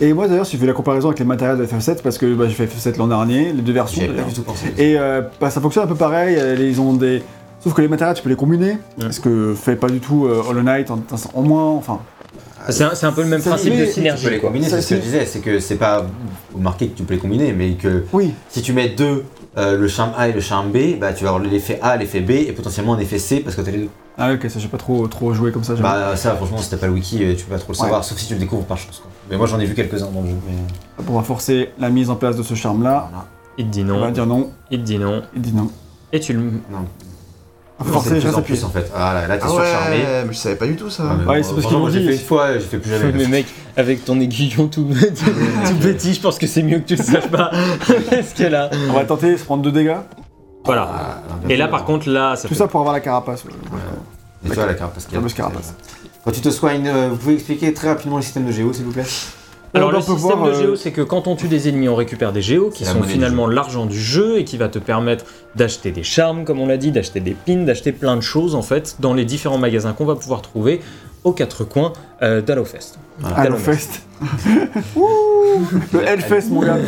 Et 0.01 0.13
moi 0.13 0.27
d'ailleurs, 0.29 0.45
j'ai 0.45 0.57
fait 0.59 0.67
la 0.67 0.73
comparaison 0.73 1.09
avec 1.09 1.19
les 1.19 1.25
matériels 1.25 1.59
de 1.59 1.67
FF7 1.67 2.03
parce 2.03 2.19
que 2.19 2.35
bah, 2.35 2.47
j'ai 2.49 2.55
fait 2.55 2.67
FF7 2.67 2.97
l'an 2.99 3.07
dernier, 3.07 3.53
les 3.53 3.63
deux 3.63 3.73
versions. 3.73 4.01
Pas 4.07 4.09
d'ailleurs. 4.13 4.27
du 4.29 4.35
tout 4.35 4.43
pensé. 4.43 4.67
Et 4.79 4.99
euh, 4.99 5.23
bah, 5.41 5.51
ça 5.51 5.61
fonctionne 5.61 5.85
un 5.85 5.89
peu 5.89 5.95
pareil, 5.95 6.37
euh, 6.39 6.57
ils 6.59 6.81
ont 6.81 6.95
des... 6.95 7.23
Sauf 7.63 7.75
que 7.75 7.83
les 7.83 7.89
matériels, 7.89 8.17
tu 8.17 8.23
peux 8.23 8.31
les 8.31 8.37
combiner, 8.37 8.79
ce 9.11 9.21
que 9.21 9.55
fait 9.55 9.77
pas 9.77 9.89
du 9.89 10.01
tout 10.01 10.27
euh, 10.27 10.43
Hollow 10.49 10.63
Knight, 10.63 10.91
en, 10.91 11.01
en 11.35 11.43
moins, 11.43 11.65
enfin... 11.73 12.01
C'est 12.69 12.85
un, 12.85 12.95
c'est 12.95 13.07
un 13.07 13.13
peu 13.13 13.23
le 13.23 13.29
même 13.29 13.43
principe 13.43 13.73
mais- 13.75 13.81
de 13.81 13.85
tu 13.87 13.93
Tu 13.95 14.01
peux 14.01 14.07
les 14.09 14.17
synergie. 14.17 14.41
Combiner, 14.41 14.69
c'est 14.69 14.81
ce 14.83 14.91
que 14.91 14.97
je 14.97 15.01
disais. 15.01 15.25
C'est 15.27 15.41
que 15.41 15.61
c'est 15.61 15.77
pas 15.77 16.07
marqué 16.57 16.89
que 16.89 16.97
tu 16.97 17.03
peux 17.05 17.15
les 17.15 17.21
combiner, 17.21 17.53
mais 17.53 17.73
que 17.73 18.05
Oui, 18.13 18.35
si 18.51 18.61
tu 18.61 18.75
mets 18.75 18.91
deux, 18.91 19.25
euh, 19.57 19.79
le 19.79 19.89
charme 19.89 20.13
A 20.17 20.29
et 20.29 20.33
le 20.33 20.41
charme 20.41 20.71
B, 20.71 20.99
bah 21.01 21.13
tu 21.15 21.25
vas 21.25 21.31
avoir 21.31 21.43
l'effet 21.43 21.79
A, 21.83 21.97
l'effet 21.97 22.21
B 22.21 22.31
et 22.33 22.53
potentiellement 22.53 22.95
un 22.95 22.99
effet 22.99 23.19
C 23.19 23.41
parce 23.41 23.57
que 23.57 23.63
t'as 23.63 23.71
les 23.71 23.79
deux. 23.79 23.89
Ah 24.21 24.33
ok, 24.35 24.49
ça 24.51 24.61
j'ai 24.61 24.69
pas 24.69 24.77
trop, 24.79 25.09
trop 25.09 25.33
joué 25.35 25.51
comme 25.51 25.65
ça. 25.65 25.75
Bah 25.75 26.15
ça, 26.17 26.35
franchement, 26.37 26.59
si 26.59 26.71
t'as 26.71 26.77
pas 26.77 26.87
le 26.87 26.93
wiki, 26.93 27.19
tu 27.37 27.45
peux 27.45 27.53
pas 27.55 27.59
trop 27.59 27.73
le 27.73 27.79
Ouais. 27.79 27.83
savoir, 27.85 28.05
sauf 28.05 28.19
si 28.19 28.27
tu 28.29 28.35
le 28.35 28.41
découvres 28.41 28.65
par 28.67 28.77
chance. 28.79 28.99
Quoi. 29.01 29.11
Mais 29.31 29.37
moi, 29.37 29.47
j'en 29.47 29.59
ai 29.59 29.65
vu 29.65 29.75
quelques-uns 29.75 30.11
dans 30.11 30.21
le 30.23 30.29
jeu. 30.29 30.37
mais- 30.47 31.05
On 31.09 31.15
va 31.17 31.23
forcer 31.23 31.71
la 31.79 31.89
mise 31.91 32.11
en 32.11 32.17
place 32.17 32.37
de 32.37 32.43
ce 32.43 32.55
charme-là. 32.55 33.09
Voilà. 33.11 33.27
Il 33.59 33.67
te 33.67 33.71
dit 33.71 33.83
On 33.83 33.99
va 33.99 34.07
non, 34.07 34.13
dire 34.13 34.27
non, 34.27 34.51
il 34.71 34.79
te 34.81 34.85
dit 34.85 34.99
non, 34.99 35.23
il 35.35 35.43
dit 35.43 35.53
non. 35.53 35.71
et 36.13 36.21
tu 36.21 36.33
le. 36.35 36.41
Non. 36.41 36.51
Va 37.83 37.99
je 38.05 38.11
plus 38.11 38.19
reste 38.27 38.37
en 38.37 38.43
plus 38.43 38.63
en 38.65 38.69
fait. 38.69 38.93
Ah 38.95 39.15
là, 39.15 39.27
là 39.27 39.39
t'es 39.39 39.45
Ah 39.47 39.49
surcharmé. 39.49 39.97
ouais, 39.97 40.25
mais 40.27 40.33
je 40.35 40.39
savais 40.39 40.57
pas 40.57 40.67
du 40.67 40.77
tout 40.77 40.91
ça. 40.91 41.05
Ouais, 41.27 41.43
c'est 41.43 41.55
parce 41.55 41.67
qu'ils 41.67 41.91
j'ai 41.93 42.01
dit. 42.01 42.07
fait 42.09 42.13
une 42.13 42.19
fois, 42.21 42.53
j'ai 42.53 42.61
fait 42.61 42.79
plus 42.79 42.91
jamais. 42.91 43.11
Mais 43.17 43.27
mec, 43.27 43.47
avec 43.75 44.05
ton 44.05 44.21
aiguillon 44.21 44.69
tout, 44.69 44.85
tout, 45.01 45.25
tout 45.25 45.75
petit, 45.81 46.13
je 46.13 46.21
pense 46.21 46.37
que 46.39 46.47
c'est 46.47 46.63
mieux 46.63 46.79
que 46.81 46.85
tu 46.89 46.97
le 46.97 47.03
saches 47.03 47.29
pas. 47.31 47.51
Parce 48.11 48.35
que 48.35 48.43
là. 48.45 48.69
On 48.91 48.93
va 48.93 49.05
tenter 49.05 49.33
de 49.33 49.37
se 49.39 49.45
prendre 49.45 49.63
deux 49.63 49.73
dégâts. 49.73 49.97
Voilà. 50.67 50.91
Ah, 50.93 51.23
Et 51.49 51.57
là, 51.57 51.69
par 51.69 51.87
contre, 51.87 52.07
là, 52.11 52.37
ça 52.37 52.43
Tout 52.43 52.49
fait- 52.55 52.59
ça 52.59 52.69
pour 52.69 52.81
avoir 52.81 52.93
la 52.93 53.01
carapace. 53.01 53.45
ouais. 53.47 53.51
Et 54.45 54.51
toi, 54.51 54.67
la 54.67 54.75
carapace. 54.75 55.07
La 55.11 55.19
fameuse 55.19 55.35
carapace. 55.35 55.75
Quand 56.25 56.31
tu 56.33 56.41
te 56.41 56.51
soignes, 56.51 56.87
euh, 56.89 57.09
vous 57.11 57.17
pouvez 57.17 57.35
expliquer 57.35 57.73
très 57.75 57.89
rapidement 57.89 58.17
le 58.17 58.23
système 58.23 58.47
de 58.47 58.53
géo, 58.53 58.73
s'il 58.73 58.85
vous 58.85 58.93
plaît? 58.93 59.05
Alors 59.73 59.93
le 59.93 59.99
système 60.01 60.17
voir, 60.19 60.43
de 60.45 60.51
euh, 60.51 60.61
géo, 60.61 60.77
c'est 60.77 60.91
que 60.91 61.01
quand 61.01 61.29
on 61.29 61.37
tue 61.37 61.47
des 61.47 61.69
ennemis, 61.69 61.89
on 61.89 61.95
récupère 61.95 62.33
des 62.33 62.43
géos, 62.43 62.71
qui 62.71 62.85
sont 62.85 63.03
finalement 63.05 63.47
l'argent 63.47 63.87
du 63.87 64.01
jeu 64.01 64.39
et 64.39 64.45
qui 64.45 64.57
va 64.57 64.69
te 64.69 64.81
permettre 64.81 65.25
d'acheter 65.55 65.93
des 65.93 66.03
charmes, 66.03 66.45
comme 66.45 66.59
on 66.61 66.67
l'a 66.67 66.77
dit, 66.77 66.91
d'acheter 66.91 67.21
des 67.21 67.35
pins, 67.35 67.63
d'acheter 67.65 67.93
plein 67.93 68.17
de 68.17 68.21
choses 68.21 68.57
en 68.57 68.63
fait 68.63 68.97
dans 68.99 69.15
les 69.15 69.25
différents 69.25 69.59
magasins 69.59 69.93
qu'on 69.93 70.07
va 70.07 70.17
pouvoir 70.17 70.43
trouver 70.43 70.81
aux 71.23 71.33
quatre 71.33 71.63
coins 71.65 71.93
euh, 72.23 72.41
d'Hallowfest. 72.43 72.99
Ah, 73.23 73.49
le 73.49 73.57
fest. 73.57 74.03
Ouh, 74.97 75.03
le 75.93 76.03
Hellfest, 76.07 76.49
mon 76.51 76.63
gars. 76.63 76.79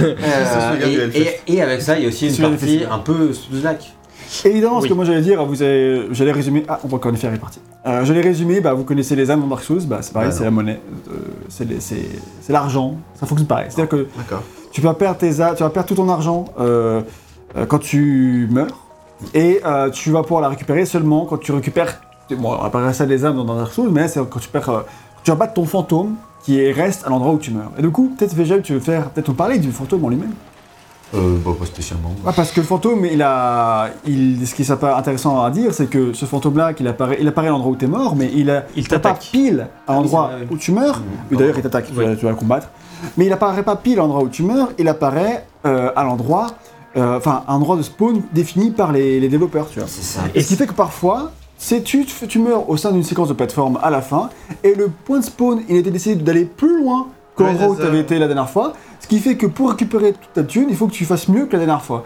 Euh, 0.00 0.76
et, 1.14 1.18
et- 1.20 1.54
et 1.56 1.62
avec 1.62 1.82
ça, 1.82 1.96
il 1.98 2.02
y 2.02 2.06
a 2.06 2.08
aussi 2.08 2.28
une 2.28 2.36
partie 2.36 2.80
un 2.90 2.98
peu 2.98 3.32
sous 3.32 3.52
lac. 3.62 3.92
Évidemment, 4.44 4.80
ce 4.80 4.86
que 4.88 4.92
moi 4.94 5.04
j'allais 5.04 5.20
dire, 5.22 5.44
vous 5.44 5.62
avez, 5.62 6.08
j'allais 6.12 6.32
résumer. 6.32 6.64
Ah, 6.68 6.78
on 6.84 6.88
va 6.88 6.96
encore 6.96 7.10
une 7.10 7.16
faire, 7.16 7.30
il 7.32 7.36
est 7.36 7.40
parti. 7.40 7.60
Euh, 7.86 8.04
résumer, 8.20 8.60
bah, 8.60 8.74
vous 8.74 8.84
connaissez 8.84 9.16
les 9.16 9.30
âmes 9.30 9.40
dans 9.40 9.46
Dark 9.46 9.62
Souls, 9.62 9.82
bah, 9.86 9.98
c'est 10.02 10.12
pareil, 10.12 10.28
Ouais, 10.28 10.34
c'est 10.34 10.44
la 10.44 10.50
monnaie, 10.50 10.80
euh, 11.10 11.12
c'est, 11.48 11.64
les- 11.68 11.80
c'est, 11.80 12.08
c'est 12.40 12.52
l'argent, 12.52 12.96
ça 13.14 13.26
fonctionne 13.26 13.46
pareil. 13.48 13.66
C'est-à-dire 13.70 13.88
que 13.88 14.06
D'accord. 14.16 14.42
tu 14.72 14.80
vas 14.80 14.94
perdre 14.94 15.18
tes 15.18 15.30
tu 15.56 15.62
vas 15.62 15.70
perdre 15.70 15.88
tout 15.88 15.94
ton 15.94 16.08
argent 16.08 16.44
euh, 16.60 17.00
euh, 17.56 17.64
quand 17.66 17.78
tu 17.78 18.48
meurs, 18.50 18.86
et 19.34 19.60
tu 19.92 20.10
vas 20.10 20.22
pouvoir 20.22 20.42
la 20.42 20.48
récupérer 20.48 20.84
seulement 20.84 21.24
quand 21.24 21.38
tu 21.38 21.52
récupères. 21.52 22.00
Bon, 22.36 22.54
on 22.62 22.70
pas 22.70 22.92
ça 22.92 23.06
des 23.06 23.24
âmes 23.24 23.36
dans 23.36 23.54
Dark 23.56 23.72
Souls, 23.72 23.88
mais 23.90 24.06
c'est 24.08 24.20
quand 24.28 24.38
tu 24.40 24.48
perds, 24.50 24.84
tu 25.24 25.30
vas 25.30 25.36
battre 25.36 25.54
ton 25.54 25.64
fantôme 25.64 26.14
qui 26.44 26.60
est- 26.60 26.72
reste 26.72 27.06
à 27.06 27.10
l'endroit 27.10 27.32
où 27.32 27.38
tu 27.38 27.50
meurs. 27.50 27.72
Et 27.78 27.82
du 27.82 27.90
coup, 27.90 28.12
peut-être 28.18 28.34
Végel, 28.34 28.62
tu 28.62 28.74
veux 28.74 28.80
faire, 28.80 29.08
peut-être 29.10 29.28
nous 29.28 29.34
parler 29.34 29.58
du 29.58 29.72
fantôme 29.72 30.04
en 30.04 30.08
lui-même. 30.10 30.32
Euh, 31.14 31.36
bah, 31.44 31.52
pas 31.58 31.64
spécialement. 31.66 32.10
Ouais, 32.24 32.32
parce 32.36 32.50
que 32.52 32.60
le 32.60 32.66
fantôme, 32.66 33.06
il 33.06 33.22
a, 33.22 33.88
il, 34.06 34.46
ce 34.46 34.54
qui 34.54 34.62
est 34.62 34.70
intéressant 34.70 35.42
à 35.42 35.50
dire, 35.50 35.72
c'est 35.72 35.86
que 35.88 36.12
ce 36.12 36.26
fantôme-là, 36.26 36.74
qu'il 36.74 36.86
apparaît, 36.86 37.16
il 37.20 37.26
apparaît 37.26 37.48
à 37.48 37.50
l'endroit 37.50 37.72
où 37.72 37.76
t'es 37.76 37.86
mort, 37.86 38.14
mais 38.14 38.30
il, 38.34 38.50
a, 38.50 38.64
Il 38.76 38.82
pas 38.86 38.96
t'attaque. 38.96 39.28
pile 39.32 39.66
à 39.86 39.94
l'endroit 39.94 40.28
vrai. 40.36 40.46
où 40.50 40.56
tu 40.58 40.72
meurs. 40.72 41.00
Mmh. 41.30 41.36
D'ailleurs, 41.36 41.56
il 41.56 41.62
t'attaque, 41.62 41.86
tu, 41.86 41.98
Oui. 41.98 42.16
tu 42.18 42.24
vas 42.24 42.30
le 42.32 42.36
combattre. 42.36 42.68
Mais 43.16 43.24
il 43.26 43.32
apparaît 43.32 43.62
pas 43.62 43.76
pile 43.76 43.94
à 43.94 44.02
l'endroit 44.02 44.22
où 44.22 44.28
tu 44.28 44.42
meurs, 44.42 44.68
il 44.78 44.86
apparaît 44.88 45.46
euh, 45.64 45.90
à 45.96 46.04
l'endroit, 46.04 46.48
euh, 46.96 47.16
enfin, 47.16 47.42
un 47.48 47.54
endroit 47.54 47.76
de 47.76 47.82
spawn 47.82 48.20
défini 48.34 48.70
par 48.70 48.92
les, 48.92 49.18
les 49.20 49.28
développeurs, 49.28 49.68
tu 49.70 49.78
vois. 49.78 49.88
C'est 49.88 50.02
ça. 50.04 50.20
Et 50.34 50.42
ce 50.42 50.48
qui 50.48 50.56
fait 50.56 50.66
que 50.66 50.72
parfois, 50.74 51.30
c'est 51.56 51.82
tu, 51.82 52.04
tu, 52.04 52.26
tu 52.26 52.38
meurs 52.38 52.68
au 52.68 52.76
sein 52.76 52.92
d'une 52.92 53.02
séquence 53.02 53.28
de 53.28 53.32
plateforme 53.34 53.78
à 53.82 53.88
la 53.90 54.02
fin, 54.02 54.28
et 54.62 54.74
le 54.74 54.88
point 54.88 55.20
de 55.20 55.24
spawn, 55.24 55.62
il 55.68 55.76
était 55.76 55.90
décidé 55.90 56.16
d'aller 56.16 56.44
plus 56.44 56.82
loin 56.82 57.06
que 57.38 57.42
Ouais, 57.44 57.50
l'endroit 57.52 57.68
où 57.68 57.74
c'est 57.76 57.82
tu 57.82 57.86
avais 57.88 58.00
été 58.00 58.18
la 58.18 58.26
dernière 58.26 58.50
fois, 58.50 58.72
ce 59.00 59.06
qui 59.06 59.18
fait 59.20 59.36
que 59.36 59.46
pour 59.46 59.70
récupérer 59.70 60.12
toute 60.12 60.32
ta 60.34 60.42
thune, 60.42 60.66
il 60.68 60.76
faut 60.76 60.86
que 60.88 60.92
tu 60.92 61.04
fasses 61.04 61.28
mieux 61.28 61.46
que 61.46 61.52
la 61.52 61.58
dernière 61.64 61.82
fois. 61.82 62.04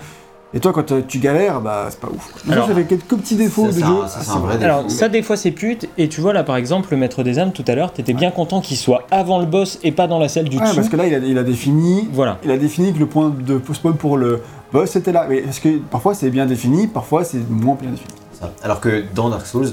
Et 0.55 0.61
toi, 0.61 0.75
quand 0.75 0.93
euh, 0.93 1.01
tu 1.09 1.19
galères, 1.19 1.63
bah 1.63 1.87
c'est 1.89 1.99
pas 1.99 2.09
ouf. 2.09 2.31
Alors, 2.51 2.69
fait 2.69 2.85
quelques 2.85 3.07
petits 3.17 3.37
défauts 3.37 3.71
ça, 3.71 3.81
de 3.81 3.85
jeu. 3.87 3.95
ça, 4.07 4.35
vrai 4.39 4.59
défaut. 4.59 4.65
Alors 4.65 4.91
ça 4.91 5.09
des 5.09 5.23
fois 5.23 5.39
c'est 5.39 5.51
pute 5.51 5.89
et 5.97 6.11
tu 6.11 6.21
vois 6.21 6.35
là 6.35 6.45
par 6.45 6.57
exemple 6.57 6.89
le 6.91 6.99
maître 6.99 7.23
des 7.23 7.39
âmes 7.39 7.53
tout 7.53 7.65
à 7.67 7.75
l'heure 7.75 7.91
t'étais 7.91 8.13
bien 8.13 8.31
content 8.31 8.61
qu'il 8.61 8.77
soit 8.77 9.05
avant 9.11 9.39
le 9.41 9.47
boss 9.47 9.79
et 9.83 9.93
pas 9.93 10.07
dans 10.07 10.19
la 10.19 10.29
salle 10.29 10.51
du 10.51 10.59
Ouais, 10.59 10.65
dessous. 10.65 10.77
parce 10.77 10.91
que 10.91 10.97
là, 10.97 11.07
il 11.07 11.15
a, 11.15 11.19
il 11.19 11.39
a 11.39 11.43
défini. 11.43 12.07
Voilà. 12.13 12.37
Il 12.45 12.51
a 12.51 12.59
défini 12.59 12.93
que 12.93 12.99
le 12.99 13.07
point 13.07 13.31
de 13.35 13.61
spawn 13.73 13.95
pour 13.97 14.19
le 14.19 14.43
boss 14.75 14.91
c'était 14.91 15.13
là. 15.13 15.25
Mais 15.27 15.41
parce 15.41 15.59
que 15.59 15.79
parfois 15.79 16.15
c'est 16.15 16.29
bien 16.29 16.45
défini, 16.45 16.87
parfois 16.87 17.25
c'est 17.25 17.39
moins 17.49 17.77
bien 17.81 17.91
défini. 17.93 18.11
ça. 18.39 18.53
Alors 18.63 18.81
que 18.81 19.05
dans 19.15 19.31
Dark 19.31 19.47
Souls, 19.47 19.71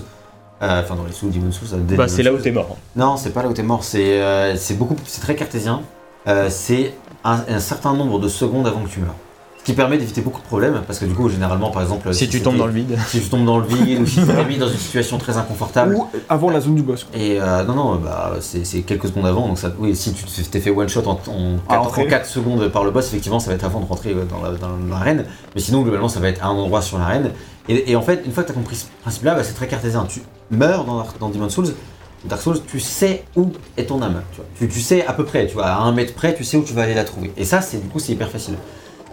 euh, 0.61 0.81
enfin 0.81 0.95
dans 0.95 1.05
les 1.05 1.11
Souls, 1.13 1.31
Demon 1.31 1.51
Souls, 1.51 1.67
Bah 1.95 2.07
c'est 2.07 2.23
là 2.23 2.33
où 2.33 2.37
t'es 2.37 2.51
mort. 2.51 2.77
Non, 2.95 3.17
c'est 3.17 3.29
pas 3.31 3.43
là 3.43 3.49
où 3.49 3.53
t'es 3.53 3.63
mort, 3.63 3.83
c'est 3.83 4.21
euh, 4.21 4.55
c'est 4.55 4.75
beaucoup, 4.77 4.95
c'est 5.05 5.21
très 5.21 5.35
cartésien. 5.35 5.81
Euh, 6.27 6.47
c'est 6.49 6.93
un, 7.23 7.39
un 7.49 7.59
certain 7.59 7.93
nombre 7.93 8.19
de 8.19 8.27
secondes 8.27 8.67
avant 8.67 8.81
que 8.81 8.89
tu 8.89 8.99
meurs. 8.99 9.15
Ce 9.59 9.63
qui 9.65 9.73
permet 9.73 9.97
d'éviter 9.97 10.21
beaucoup 10.21 10.39
de 10.41 10.45
problèmes, 10.45 10.81
parce 10.87 10.99
que 10.99 11.05
du 11.05 11.13
coup, 11.13 11.27
généralement, 11.29 11.69
par 11.69 11.81
exemple, 11.81 12.13
Si 12.13 12.29
tu 12.29 12.41
tombes 12.41 12.55
dans 12.57 12.65
le 12.65 12.71
vide. 12.71 12.97
Si 13.07 13.19
tu 13.19 13.27
tombes 13.29 13.45
dans 13.45 13.59
le 13.59 13.65
vide, 13.67 13.99
ou 14.01 14.05
si 14.05 14.23
tu 14.23 14.31
es 14.31 14.45
mis 14.45 14.57
dans 14.57 14.69
une 14.69 14.77
situation 14.77 15.17
très 15.17 15.37
inconfortable. 15.37 15.95
Ou 15.95 16.07
avant 16.29 16.49
la 16.49 16.61
zone 16.61 16.75
du 16.75 16.81
boss. 16.81 17.03
quoi. 17.03 17.19
Et 17.19 17.39
euh, 17.41 17.63
non, 17.65 17.73
non, 17.75 17.95
bah, 17.97 18.35
c'est 18.39 18.65
c'est 18.65 18.81
quelques 18.81 19.07
secondes 19.07 19.25
avant, 19.25 19.47
donc 19.49 19.57
ça, 19.59 19.69
oui, 19.77 19.95
si 19.97 20.13
tu 20.13 20.23
t'es 20.43 20.59
fait 20.61 20.69
one 20.71 20.87
shot 20.87 21.01
en, 21.05 21.11
en, 21.29 21.55
À 21.67 21.73
4, 21.75 21.83
rentrer. 21.83 22.21
secondes 22.23 22.67
par 22.69 22.83
le 22.85 22.91
boss, 22.91 23.07
effectivement, 23.09 23.39
ça 23.39 23.49
va 23.49 23.55
être 23.55 23.65
avant 23.65 23.81
de 23.81 23.85
rentrer 23.85 24.13
dans 24.13 24.41
la- 24.41 24.57
dans 24.57 24.69
l'arène, 24.89 25.25
mais 25.53 25.61
sinon, 25.61 25.81
globalement, 25.81 26.07
ça 26.09 26.21
va 26.21 26.29
être 26.29 26.43
à 26.43 26.47
un 26.47 26.51
endroit 26.51 26.81
sur 26.81 26.97
l'arène. 26.97 27.31
Et, 27.67 27.91
et 27.91 27.95
en 27.97 28.01
fait, 28.01 28.21
une 28.25 28.31
fois 28.31 28.43
que 28.43 28.47
tu 28.47 28.53
as 28.53 28.55
compris 28.55 28.77
ce 28.77 28.85
principe-là, 29.01 29.35
bah, 29.35 29.43
c'est 29.43 29.53
très 29.53 29.67
cartésien. 29.67 30.05
Tu 30.09 30.21
meurs 30.51 30.85
dans, 30.85 31.05
dans 31.19 31.29
Demon's 31.29 31.53
Souls, 31.53 31.73
Dark 32.25 32.41
Souls, 32.41 32.59
tu 32.67 32.79
sais 32.79 33.23
où 33.35 33.51
est 33.77 33.85
ton 33.85 34.01
âme. 34.01 34.21
Tu, 34.31 34.37
vois. 34.37 34.45
Tu, 34.57 34.67
tu 34.67 34.81
sais 34.81 35.05
à 35.05 35.13
peu 35.13 35.23
près, 35.23 35.47
tu 35.47 35.53
vois, 35.53 35.67
à 35.67 35.77
un 35.79 35.91
mètre 35.93 36.13
près, 36.13 36.33
tu 36.35 36.43
sais 36.43 36.57
où 36.57 36.63
tu 36.63 36.73
vas 36.73 36.83
aller 36.83 36.93
la 36.93 37.05
trouver. 37.05 37.31
Et 37.37 37.45
ça, 37.45 37.61
c'est 37.61 37.77
du 37.81 37.87
coup, 37.87 37.99
c'est 37.99 38.11
hyper 38.13 38.29
facile. 38.29 38.55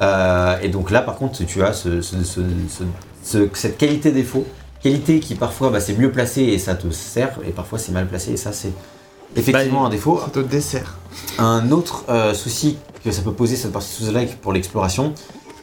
Euh, 0.02 0.56
et 0.62 0.68
donc 0.68 0.90
là, 0.90 1.00
par 1.02 1.16
contre, 1.16 1.44
tu 1.44 1.62
as 1.62 1.72
ce- 1.72 2.00
ce- 2.02 2.22
ce- 2.24 2.40
ce- 2.68 2.82
ce- 3.22 3.48
cette 3.54 3.78
qualité 3.78 4.10
défaut, 4.12 4.44
qualité 4.82 5.20
qui 5.20 5.34
parfois 5.34 5.70
bah, 5.70 5.80
c'est 5.80 5.96
mieux 5.96 6.10
placé 6.12 6.42
et 6.42 6.58
ça 6.58 6.74
te 6.74 6.90
sert, 6.90 7.38
et 7.46 7.50
parfois 7.50 7.78
c'est 7.78 7.92
mal 7.92 8.06
placé 8.06 8.32
et 8.32 8.36
ça 8.36 8.52
c'est 8.52 8.72
effectivement 9.36 9.80
Bah, 9.82 9.86
un 9.86 9.90
défaut. 9.90 10.20
Ça 10.22 10.28
te 10.30 10.38
dessert. 10.40 10.98
Un 11.38 11.70
autre 11.70 12.04
euh, 12.08 12.34
souci 12.34 12.76
que 13.04 13.10
ça 13.10 13.22
peut 13.22 13.32
poser 13.32 13.56
cette 13.56 13.72
partie 13.72 13.88
sous 13.88 14.10
like 14.12 14.40
pour 14.40 14.52
l'exploration, 14.52 15.14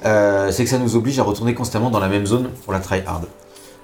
euh, 0.05 0.49
c'est 0.51 0.63
que 0.63 0.69
ça 0.69 0.79
nous 0.79 0.95
oblige 0.95 1.19
à 1.19 1.23
retourner 1.23 1.53
constamment 1.53 1.89
dans 1.91 1.99
la 1.99 2.07
même 2.09 2.25
zone 2.25 2.49
pour 2.63 2.73
la 2.73 2.79
try 2.79 3.01
hard. 3.05 3.25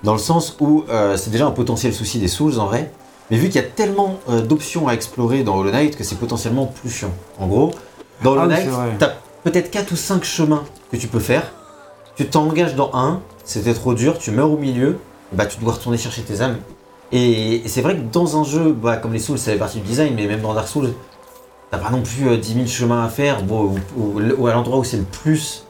Dans 0.04 0.14
le 0.14 0.20
sens 0.20 0.56
où 0.60 0.86
euh, 0.90 1.18
c'est 1.18 1.30
déjà 1.30 1.46
un 1.46 1.52
potentiel 1.52 1.94
souci 1.94 2.20
des 2.20 2.28
Souls 2.30 2.60
en 2.60 2.66
vrai, 2.68 2.92
mais 3.32 3.38
vu 3.38 3.48
qu'il 3.50 3.56
y 3.62 3.64
a 3.64 3.68
tellement 3.68 4.18
euh, 4.30 4.42
d'options 4.42 4.88
à 4.88 4.94
explorer 4.94 5.44
dans 5.44 5.58
Hollow 5.58 5.72
Knight 5.72 5.98
que 5.98 6.04
c'est 6.04 6.16
potentiellement 6.18 6.66
plus 6.68 6.90
chiant. 6.90 7.12
En 7.40 7.48
gros, 7.48 7.72
dans 8.24 8.32
Hollow 8.32 8.42
Ah 8.44 8.48
Knight, 8.48 8.70
t'as 8.98 9.14
peut-être 9.44 9.72
4 9.72 9.92
ou 9.92 9.96
5 9.96 10.24
chemins 10.24 10.64
que 10.92 10.98
tu 10.98 11.08
peux 11.08 11.20
faire. 11.20 11.44
Tu 12.16 12.26
t'engages 12.28 12.76
dans 12.76 12.92
un, 12.94 13.20
c'était 13.44 13.74
trop 13.74 13.94
dur, 13.94 14.18
tu 14.18 14.32
meurs 14.32 14.52
au 14.52 14.58
milieu, 14.58 14.98
bah 15.34 15.46
tu 15.46 15.58
dois 15.60 15.74
retourner 15.74 15.98
chercher 15.98 16.22
tes 16.22 16.42
âmes. 16.42 16.58
Et, 17.12 17.56
et 17.66 17.68
c'est 17.68 17.82
vrai 17.82 17.96
que 17.96 18.02
dans 18.12 18.40
un 18.40 18.44
jeu, 18.44 18.72
bah, 18.72 18.98
comme 18.98 19.14
les 19.14 19.20
Souls, 19.20 19.38
ça 19.40 19.52
fait 19.52 19.58
partie 19.58 19.80
du 19.80 19.88
design, 19.88 20.14
mais 20.16 20.28
même 20.28 20.42
dans 20.42 20.54
Dark 20.54 20.68
Souls, 20.68 20.94
t'as 21.72 21.78
pas 21.78 21.90
non 21.90 22.02
plus 22.04 22.28
euh, 22.30 22.38
10 22.38 22.54
000 22.54 22.68
chemins 22.68 23.04
à 23.04 23.10
faire. 23.10 23.42
Bon, 23.44 23.76
ou, 23.98 24.20
ou- 24.20 24.22
ou 24.38 24.48
à 24.48 24.54
l'endroit 24.54 24.78
où 24.80 24.84
c'est 24.84 24.98
le 24.98 25.04
plus, 25.04 25.64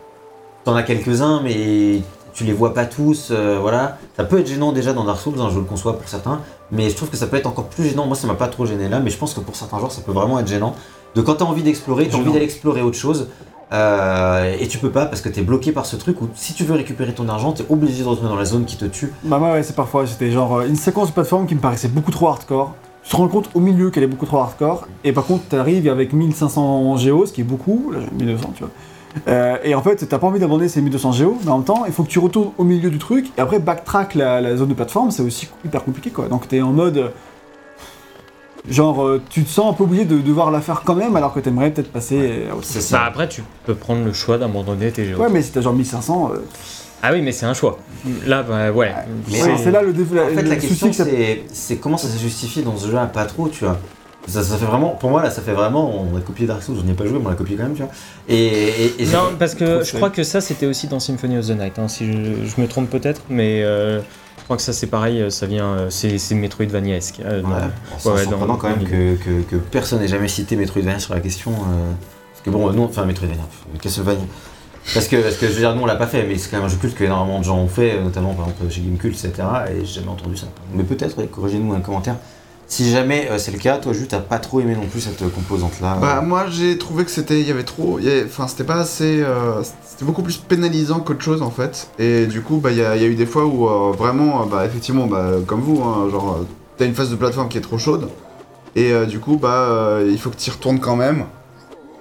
t'en 0.66 0.76
as 0.76 0.84
quelques-uns, 0.84 1.42
mais 1.44 2.02
tu 2.40 2.46
les 2.46 2.54
vois 2.54 2.74
pas 2.74 2.86
tous. 2.86 3.30
euh, 3.32 3.58
voilà. 3.62 3.98
Ça 4.16 4.24
peut 4.24 4.40
être 4.40 4.48
gênant 4.48 4.72
déjà 4.72 4.94
dans 4.94 5.04
Dark 5.04 5.20
Souls, 5.20 5.34
hein, 5.40 5.50
je 5.52 5.58
le 5.60 5.66
conçois 5.66 5.98
pour 5.98 6.08
certains, 6.08 6.40
mais 6.72 6.90
je 6.90 6.96
trouve 6.96 7.10
que 7.10 7.18
ça 7.18 7.28
peut 7.28 7.36
être 7.36 7.48
encore 7.48 7.66
plus 7.66 7.84
gênant. 7.90 8.06
Moi, 8.06 8.16
ça 8.16 8.28
m'a 8.28 8.34
pas 8.36 8.48
trop 8.48 8.66
gêné 8.66 8.88
là, 8.88 9.00
mais 9.02 9.10
je 9.10 9.18
pense 9.18 9.34
que 9.34 9.42
pour 9.42 9.56
certains 9.58 9.78
joueurs, 9.80 9.92
ça 9.92 10.02
peut 10.02 10.14
vraiment 10.14 10.40
être 10.40 10.48
gênant. 10.48 10.74
De 11.16 11.22
quand 11.22 11.36
t'as 11.36 11.46
envie 11.46 11.64
d'explorer, 11.64 12.08
t'as 12.08 12.16
envie 12.18 12.32
d'aller 12.32 12.46
explorer 12.46 12.82
autre 12.82 12.98
chose. 12.98 13.28
euh, 13.74 14.56
et 14.60 14.68
tu 14.68 14.78
peux 14.80 14.90
pas 14.90 15.06
parce 15.06 15.22
que 15.22 15.30
t'es 15.30 15.42
bloqué 15.42 15.72
par 15.72 15.86
ce 15.86 15.96
truc 15.96 16.22
où 16.22 16.30
si 16.34 16.54
tu 16.54 16.64
veux 16.64 16.76
récupérer 16.76 17.14
ton 17.14 17.28
argent, 17.30 17.52
t'es 17.52 17.66
obligé 17.70 18.04
de 18.04 18.08
retourner 18.08 18.30
dans 18.30 18.36
la 18.36 18.46
zone 18.46 18.66
qui 18.66 18.78
te 18.78 18.86
tue. 18.86 19.12
Bah 19.24 19.38
ouais, 19.40 19.52
ouais, 19.52 19.64
c'est 19.64 19.76
parfois, 19.76 20.08
c'était 20.08 20.32
genre 20.32 20.60
euh, 20.60 20.68
une 20.68 20.76
séquence 20.76 21.10
de 21.10 21.14
plateforme 21.14 21.46
qui 21.46 21.56
me 21.56 21.60
paraissait 21.60 21.88
beaucoup 21.90 22.12
trop 22.12 22.30
hardcore. 22.30 22.74
Tu 23.04 23.12
te 23.12 23.16
rends 23.18 23.28
compte 23.28 23.50
au 23.56 23.60
milieu 23.60 23.90
qu'elle 23.92 24.04
est 24.04 24.08
beaucoup 24.08 24.26
trop 24.28 24.38
hardcore, 24.40 24.88
et 25.04 25.12
par 25.14 25.26
contre 25.26 25.44
t'arrives 25.50 25.88
avec 25.90 26.14
1500 26.14 26.98
géos, 26.98 27.26
ce 27.26 27.34
qui 27.34 27.42
est 27.42 27.44
beaucoup, 27.46 27.92
là 27.92 28.00
j'ai 28.02 28.12
1200 28.26 28.52
tu 28.56 28.64
vois. 28.64 28.72
Euh, 29.28 29.58
et 29.64 29.74
en 29.76 29.82
fait, 29.82 30.08
t'as 30.08 30.20
pas 30.20 30.28
envie 30.28 30.40
d'abandonner 30.40 30.70
ces 30.70 30.82
1200 30.82 31.12
géos, 31.14 31.38
mais 31.44 31.50
en 31.52 31.58
même 31.58 31.66
temps, 31.66 31.84
il 31.88 31.92
faut 31.94 32.04
que 32.04 32.10
tu 32.10 32.20
retournes 32.20 32.52
au 32.58 32.64
milieu 32.64 32.90
du 32.90 32.98
truc, 33.00 33.28
et 33.38 33.42
après 33.42 33.60
backtrack 33.60 34.16
la, 34.16 34.40
la 34.42 34.56
zone 34.56 34.70
de 34.70 34.74
plateforme, 34.76 35.12
c'est 35.12 35.24
aussi 35.24 35.50
hyper 35.66 35.84
compliqué 35.84 36.10
quoi. 36.12 36.28
Donc 36.28 36.48
t'es 36.48 36.62
en 36.62 36.72
mode. 36.72 36.98
euh, 36.98 37.10
Genre, 38.70 39.04
euh, 39.04 39.22
tu 39.30 39.44
te 39.46 39.50
sens 39.50 39.72
un 39.72 39.74
peu 39.74 39.84
obligé 39.86 40.04
de 40.06 40.20
devoir 40.20 40.52
la 40.52 40.60
faire 40.62 40.84
quand 40.86 40.94
même, 40.94 41.16
alors 41.16 41.34
que 41.34 41.40
t'aimerais 41.40 41.72
peut-être 41.72 41.92
passer 41.92 42.44
à 42.52 42.54
autre 42.56 42.64
chose. 42.66 42.72
C'est 42.84 42.92
Bah 42.92 43.00
ça. 43.00 43.06
après, 43.06 43.28
tu 43.30 43.42
peux 43.66 43.74
prendre 43.74 44.04
le 44.04 44.12
choix 44.14 44.38
d'abandonner 44.38 44.92
tes 44.92 45.06
géos. 45.06 45.18
Ouais, 45.18 45.30
mais 45.32 45.42
si 45.42 45.52
t'as 45.52 45.62
genre 45.62 45.74
1500, 45.74 46.32
euh, 46.34 46.40
Ah 47.02 47.12
oui, 47.14 47.22
mais 47.22 47.32
c'est 47.32 47.46
un 47.46 47.54
choix. 47.54 47.80
Là, 48.28 48.44
bah, 48.44 48.72
ouais. 48.72 48.94
Mais 49.32 49.42
ouais, 49.44 49.58
c'est 49.64 49.72
là 49.72 49.82
le, 49.82 49.94
dé- 49.94 50.04
En 50.04 50.28
fait, 50.36 50.42
le 50.44 50.50
la 50.50 50.56
souci 50.56 50.68
question, 50.68 50.90
que 50.90 50.94
ça 50.96 51.06
c'est 51.06 51.44
c'est 51.52 51.78
comment 51.78 51.98
ça 51.98 52.10
se 52.10 52.20
justifie 52.20 52.62
dans 52.62 52.76
ce 52.78 52.88
jeu-là, 52.88 53.06
pas 53.08 53.26
trop, 53.26 53.48
tu 53.48 53.64
vois. 53.64 53.80
Ça, 54.28 54.44
ça 54.44 54.58
fait 54.58 54.66
vraiment, 54.66 54.90
pour 54.90 55.10
moi, 55.10 55.24
là, 55.24 55.32
ça 55.32 55.42
fait 55.42 55.54
vraiment, 55.54 56.04
on 56.04 56.16
a 56.16 56.22
copié 56.22 56.46
Dark 56.46 56.62
Souls, 56.62 56.76
on 56.80 56.84
n'y 56.84 56.92
a 56.92 56.94
pas 56.94 57.06
joué, 57.06 57.18
mais 57.20 57.26
on 57.26 57.30
l'a 57.30 57.36
copié 57.36 57.56
quand 57.56 57.64
même, 57.64 57.74
tu 57.74 57.82
vois. 57.82 57.92
Et, 58.28 58.36
et, 58.46 59.02
et 59.02 59.06
Non, 59.08 59.32
parce 59.40 59.56
que 59.56 59.84
je 59.84 59.96
crois 59.96 60.10
que 60.12 60.24
ça, 60.24 60.40
c'était 60.42 60.66
aussi 60.68 60.88
dans 60.88 61.00
Symphony 61.00 61.38
of 61.38 61.48
the 61.48 61.52
Night. 61.58 61.80
hein, 61.80 61.88
si 61.88 62.06
je, 62.06 62.46
je 62.46 62.62
me 62.62 62.68
trompe 62.68 62.90
peut-être, 62.90 63.22
mais 63.30 63.64
euh, 63.64 64.00
je 64.02 64.44
crois 64.44 64.58
que 64.58 64.62
ça, 64.62 64.74
c'est 64.74 64.88
pareil. 64.88 65.20
euh, 65.22 65.30
Ça 65.32 65.48
vient, 65.48 65.66
euh, 65.66 65.90
c'est 65.90 66.36
Metroidvania-esque. 66.36 67.22
euh, 67.26 67.42
Ouais, 68.06 68.18
surprenant 68.24 68.58
quand 68.58 68.70
même 68.70 68.84
que, 68.84 69.16
que, 69.16 69.42
que 69.50 69.56
personne 69.56 70.00
n'ait 70.00 70.08
jamais 70.08 70.28
cité 70.28 70.56
Metroidvania 70.58 71.00
sur 71.00 71.14
la 71.16 71.22
question. 71.22 71.52
euh, 71.52 71.92
parce 72.34 72.42
que 72.46 72.50
bon, 72.52 72.72
non, 72.72 72.84
enfin 72.86 73.06
Metroidvania, 73.06 73.44
Castlevania. 73.82 74.22
Parce 74.94 75.08
que, 75.08 75.16
parce 75.18 75.36
que 75.38 75.48
je 75.48 75.54
veux 75.54 75.60
dire, 75.60 75.76
nous 75.76 75.82
on 75.82 75.86
l'a 75.86 75.96
pas 75.96 76.08
fait, 76.08 76.24
mais 76.28 76.38
c'est 76.38 76.50
quand 76.50 76.58
même 76.58 76.66
un 76.66 76.70
jeu 76.70 76.78
culte 76.78 76.96
que 76.96 77.04
énormément 77.04 77.40
de 77.40 77.44
gens 77.46 77.58
ont 77.58 77.68
fait, 77.68 77.94
euh, 77.96 78.04
notamment 78.04 78.34
par 78.34 78.48
exemple 78.50 78.72
chez 78.72 78.82
Gamecult, 78.82 79.14
etc. 79.14 79.34
Et 79.72 79.86
j'ai 79.86 80.00
jamais 80.02 80.10
entendu 80.10 80.38
ça. 80.38 80.48
Mais 80.76 80.84
peut-être, 80.84 81.22
corrigez-nous 81.32 81.70
dans 81.70 81.78
les 81.78 81.84
commentaires. 81.84 82.16
Si 82.70 82.92
jamais 82.92 83.28
euh, 83.32 83.40
c'est 83.40 83.52
le 83.52 83.58
cas, 83.58 83.78
toi, 83.80 83.94
Jus, 83.94 84.08
t'as 84.08 84.20
pas 84.20 84.38
trop 84.38 84.60
aimé 84.62 84.76
non 84.76 84.86
plus 84.86 85.02
cette 85.02 85.22
euh, 85.24 85.30
composante-là. 85.30 85.98
Bah 86.00 86.22
moi 86.22 86.46
j'ai 86.50 86.78
trouvé 86.78 87.04
que 87.04 87.10
c'était, 87.10 87.42
il 87.42 87.48
y 87.48 87.52
avait 87.52 87.64
trop, 87.64 88.00
enfin 88.26 88.48
c'était 88.48 88.64
pas 88.64 88.76
assez, 88.76 89.22
euh, 89.24 89.64
c'était 89.84 90.06
beaucoup 90.06 90.22
plus 90.22 90.38
pénalisant 90.38 91.00
qu'autre 91.00 91.24
chose 91.24 91.42
en 91.42 91.50
fait. 91.50 91.90
Et 91.98 92.28
du 92.28 92.42
coup 92.44 92.58
bah 92.58 92.70
il 92.72 92.78
y, 92.78 92.84
a 92.84 92.96
eu 93.04 93.16
des 93.16 93.26
fois 93.26 93.46
où 93.46 93.68
euh, 93.68 93.92
vraiment, 93.92 94.44
euh, 94.44 94.46
bah 94.46 94.66
effectivement, 94.66 95.08
bah 95.08 95.32
comme 95.48 95.62
vous, 95.62 95.82
hein, 95.84 96.10
genre 96.12 96.38
euh, 96.40 96.48
t'as 96.78 96.86
une 96.86 96.94
phase 96.94 97.10
de 97.10 97.16
plateforme 97.16 97.50
qui 97.50 97.58
est 97.58 97.62
trop 97.62 97.80
chaude 97.80 98.08
et 98.76 98.94
euh, 98.94 99.06
du 99.08 99.20
coup 99.20 99.38
bah 99.38 99.68
euh, 99.70 100.08
il 100.08 100.20
faut 100.20 100.30
que 100.30 100.38
tu 100.38 100.50
y 100.50 100.54
retournes 100.54 100.80
quand 100.80 100.96
même. 100.96 101.26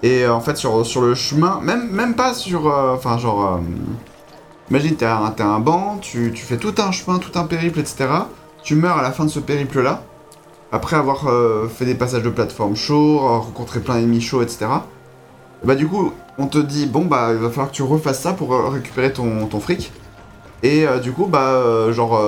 Et 0.03 0.24
euh, 0.24 0.35
en 0.35 0.40
fait 0.40 0.59
sur, 0.59 0.85
sur 0.85 1.01
le 1.01 1.15
chemin, 1.15 1.61
même 1.62 1.90
même 1.90 2.15
pas 2.15 2.35
sur, 2.35 2.69
euh, 2.69 2.95
enfin 2.95 3.16
genre, 3.16 3.55
euh, 3.55 3.59
imagine 4.70 4.97
t'as 4.97 5.16
un, 5.16 5.35
un 5.39 5.61
banc, 5.61 5.97
tu, 6.03 6.31
tu 6.35 6.45
fais 6.45 6.59
tout 6.59 6.74
un 6.77 6.93
chemin, 6.93 7.19
tout 7.19 7.36
un 7.39 7.45
périple, 7.45 7.81
etc. 7.81 8.07
Tu 8.62 8.74
meurs 8.74 8.99
à 8.99 9.03
la 9.03 9.12
fin 9.12 9.24
de 9.24 9.31
ce 9.31 9.40
périple 9.40 9.81
là 9.81 10.03
après 10.73 10.97
avoir 10.97 11.28
euh, 11.28 11.66
fait 11.69 11.85
des 11.85 11.95
passages 11.95 12.23
de 12.23 12.31
plateforme 12.31 12.77
chauds, 12.77 13.20
euh, 13.20 13.39
rencontré 13.39 13.81
plein 13.81 13.95
d'ennemis 13.97 14.20
chauds, 14.20 14.43
etc. 14.43 14.66
Bah 15.65 15.74
du 15.74 15.89
coup, 15.89 16.12
on 16.39 16.47
te 16.47 16.59
dit, 16.59 16.86
bon 16.86 17.05
bah 17.05 17.31
il 17.32 17.39
va 17.39 17.49
falloir 17.49 17.70
que 17.70 17.74
tu 17.74 17.82
refasses 17.82 18.20
ça 18.20 18.32
pour 18.32 18.55
euh, 18.55 18.69
récupérer 18.69 19.12
ton, 19.12 19.47
ton 19.47 19.61
fric. 19.61 19.93
Et 20.62 20.86
du 21.05 21.12
coup, 21.12 21.27
bah 21.27 21.51
euh, 21.51 21.93
genre, 21.93 22.20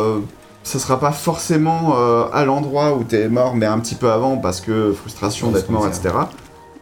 ça 0.62 0.78
sera 0.78 1.00
pas 1.00 1.10
forcément 1.10 1.96
à 2.32 2.44
l'endroit 2.44 2.94
où 2.94 3.02
t'es 3.02 3.28
mort, 3.28 3.56
mais 3.56 3.66
un 3.66 3.80
petit 3.80 3.96
peu 3.96 4.08
avant 4.08 4.36
parce 4.36 4.60
que 4.60 4.92
frustration 4.92 5.50
d'être 5.50 5.68
mort, 5.68 5.84
etc. 5.88 6.14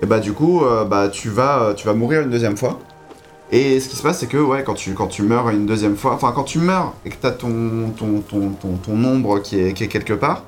Et 0.03 0.07
bah 0.07 0.21
du 0.21 0.35
coup, 0.35 0.61
bah 0.91 1.09
tu 1.09 1.31
vas, 1.31 1.73
tu 1.75 1.87
vas 1.87 1.95
mourir 1.95 2.21
une 2.21 2.29
deuxième 2.29 2.59
fois. 2.59 2.79
Et 3.51 3.81
ce 3.81 3.89
qui 3.89 3.97
se 3.97 4.03
passe, 4.03 4.19
c'est 4.19 4.27
que 4.27 4.37
ouais, 4.37 4.63
quand 4.63 4.75
tu, 4.75 4.93
quand 4.93 5.07
tu 5.07 5.23
meurs 5.23 5.49
une 5.49 5.65
deuxième 5.65 5.97
fois, 5.97 6.13
enfin 6.13 6.33
quand 6.35 6.45
tu 6.45 6.59
meurs 6.59 6.93
et 7.07 7.09
que 7.09 7.17
t'as 7.19 7.31
ton, 7.31 7.95
ton, 7.97 8.21
ton, 8.21 8.51
ton, 8.51 8.77
ton 8.77 9.05
ombre 9.05 9.41
qui 9.41 9.59
est, 9.59 9.73
qui 9.73 9.85
est 9.85 9.89
quelque 9.89 10.13
part, 10.13 10.43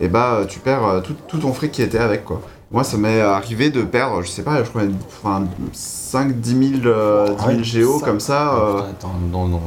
et 0.00 0.08
bah 0.08 0.40
tu 0.48 0.58
perds 0.58 0.86
euh, 0.86 1.00
tout, 1.00 1.14
tout 1.28 1.38
ton 1.38 1.52
fric 1.52 1.72
qui 1.72 1.82
était 1.82 1.98
avec 1.98 2.24
quoi. 2.24 2.40
Moi 2.70 2.82
ça 2.84 2.96
m'est 2.96 3.20
arrivé 3.20 3.70
de 3.70 3.82
perdre, 3.82 4.22
je 4.22 4.28
sais 4.28 4.42
pas, 4.42 4.62
je 4.64 4.68
crois, 4.68 4.82
enfin 5.22 5.44
5 5.72 6.32
10 6.40 6.80
000, 6.82 6.86
euh, 6.86 7.26
10 7.28 7.30
000 7.30 7.38
Ah 7.40 7.46
ouais, 7.48 7.64
géos 7.64 7.98
ça- 8.00 8.06
comme 8.06 8.20
ça. 8.20 8.52
Oh, 8.54 8.60
euh, 8.60 8.72
putain, 8.78 8.90
attends, 8.90 9.14
non, 9.30 9.44
non, 9.46 9.56
non. 9.58 9.60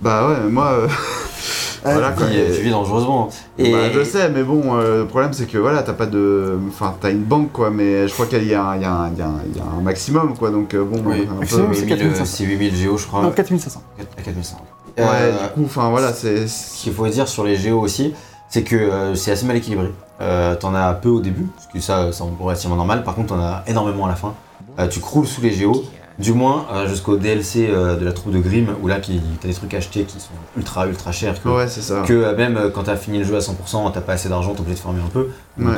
bah 0.00 0.28
ouais, 0.28 0.36
mais 0.44 0.50
moi. 0.50 0.66
euh, 0.72 0.88
voilà 1.82 2.10
tu, 2.12 2.18
quoi. 2.18 2.26
vis, 2.28 2.56
tu 2.56 2.62
vis 2.62 2.70
dangereusement. 2.70 3.28
Et 3.58 3.72
Bah, 3.72 3.90
je 3.92 4.02
sais, 4.04 4.28
mais 4.30 4.42
bon, 4.44 4.76
euh, 4.76 5.00
le 5.02 5.06
problème 5.06 5.32
c'est 5.32 5.46
que 5.46 5.58
voilà, 5.58 5.82
t'as 5.82 5.92
pas 5.92 6.06
de. 6.06 6.56
Enfin, 6.68 6.94
t'as 7.00 7.10
une 7.10 7.22
banque 7.24 7.52
quoi, 7.52 7.70
mais 7.70 8.06
je 8.08 8.12
crois 8.14 8.26
qu'il 8.26 8.44
y, 8.46 8.54
a 8.54 8.64
un- 8.64 8.76
il 8.76 8.82
y, 8.82 8.84
a 8.84 8.92
un- 8.92 9.10
il 9.12 9.18
y 9.18 9.22
a 9.22 9.26
un- 9.26 9.40
il 9.52 9.56
y 9.56 9.60
a 9.60 9.64
un 9.78 9.82
maximum 9.82 10.36
quoi, 10.38 10.50
donc 10.50 10.72
euh, 10.74 10.84
bon, 10.84 11.02
Oui, 11.04 11.22
un 11.22 11.34
peu- 11.34 11.38
maximum, 11.40 11.66
c'est 11.74 11.80
8000, 11.80 11.88
4500. 11.98 12.24
c'est 12.36 12.44
8000 12.44 12.76
géos, 12.76 12.96
je 12.96 13.06
crois. 13.06 13.22
Non, 13.22 13.30
4500. 13.32 13.82
À 14.00 14.22
4500. 14.22 14.56
Ouais, 14.98 15.04
Euh, 15.04 15.32
du 15.32 15.48
coup, 15.54 15.62
enfin 15.66 15.90
voilà, 15.90 16.12
c'est. 16.12 16.46
Ce 16.48 16.82
qu'il 16.82 16.92
faut 16.92 17.06
dire 17.08 17.26
sur 17.28 17.44
les 17.44 17.56
géos 17.56 17.80
aussi, 17.80 18.14
c'est 18.48 18.62
que 18.62 18.76
euh, 18.76 19.14
c'est 19.14 19.30
assez 19.32 19.46
mal 19.46 19.56
équilibré. 19.56 19.92
Euh, 20.20 20.54
t'en 20.54 20.74
as 20.74 20.92
peu 20.94 21.08
au 21.10 21.20
début, 21.20 21.46
parce 21.54 21.66
que 21.66 21.78
ça, 21.80 22.10
c'est 22.12 22.22
relativement 22.40 22.76
normal. 22.76 23.04
Par 23.04 23.14
contre, 23.14 23.28
t'en 23.34 23.40
as 23.40 23.62
énormément 23.66 24.06
à 24.06 24.08
la 24.08 24.14
fin. 24.16 24.34
Euh, 24.78 24.88
tu 24.88 25.00
croules 25.00 25.26
sous 25.26 25.40
les 25.42 25.52
géos, 25.52 25.84
du 26.18 26.32
moins 26.32 26.64
euh, 26.72 26.88
jusqu'au 26.88 27.16
DLC 27.16 27.68
euh, 27.68 27.96
de 27.96 28.04
la 28.04 28.12
troupe 28.12 28.32
de 28.32 28.38
Grimm, 28.38 28.68
où 28.82 28.88
là, 28.88 28.98
qui- 29.00 29.20
t'as 29.42 29.48
des 29.48 29.54
trucs 29.54 29.74
achetés 29.74 30.04
qui 30.04 30.18
sont 30.18 30.30
ultra 30.56 30.86
ultra 30.86 31.12
chers. 31.12 31.42
Que, 31.42 31.48
Ouais, 31.50 31.68
c'est 31.68 31.82
ça. 31.82 32.02
que 32.06 32.12
euh, 32.14 32.34
même 32.36 32.56
euh, 32.56 32.70
quand 32.70 32.84
t'as 32.84 32.96
fini 32.96 33.18
le 33.18 33.24
jeu 33.24 33.36
à 33.36 33.40
100%, 33.40 33.90
t'as 33.92 34.00
pas 34.00 34.14
assez 34.14 34.28
d'argent, 34.30 34.54
t'es 34.54 34.60
obligé 34.60 34.76
de 34.76 34.80
farmer 34.80 35.00
un 35.04 35.10
peu. 35.10 35.28
Ou- 35.60 35.66
Ouais. 35.68 35.74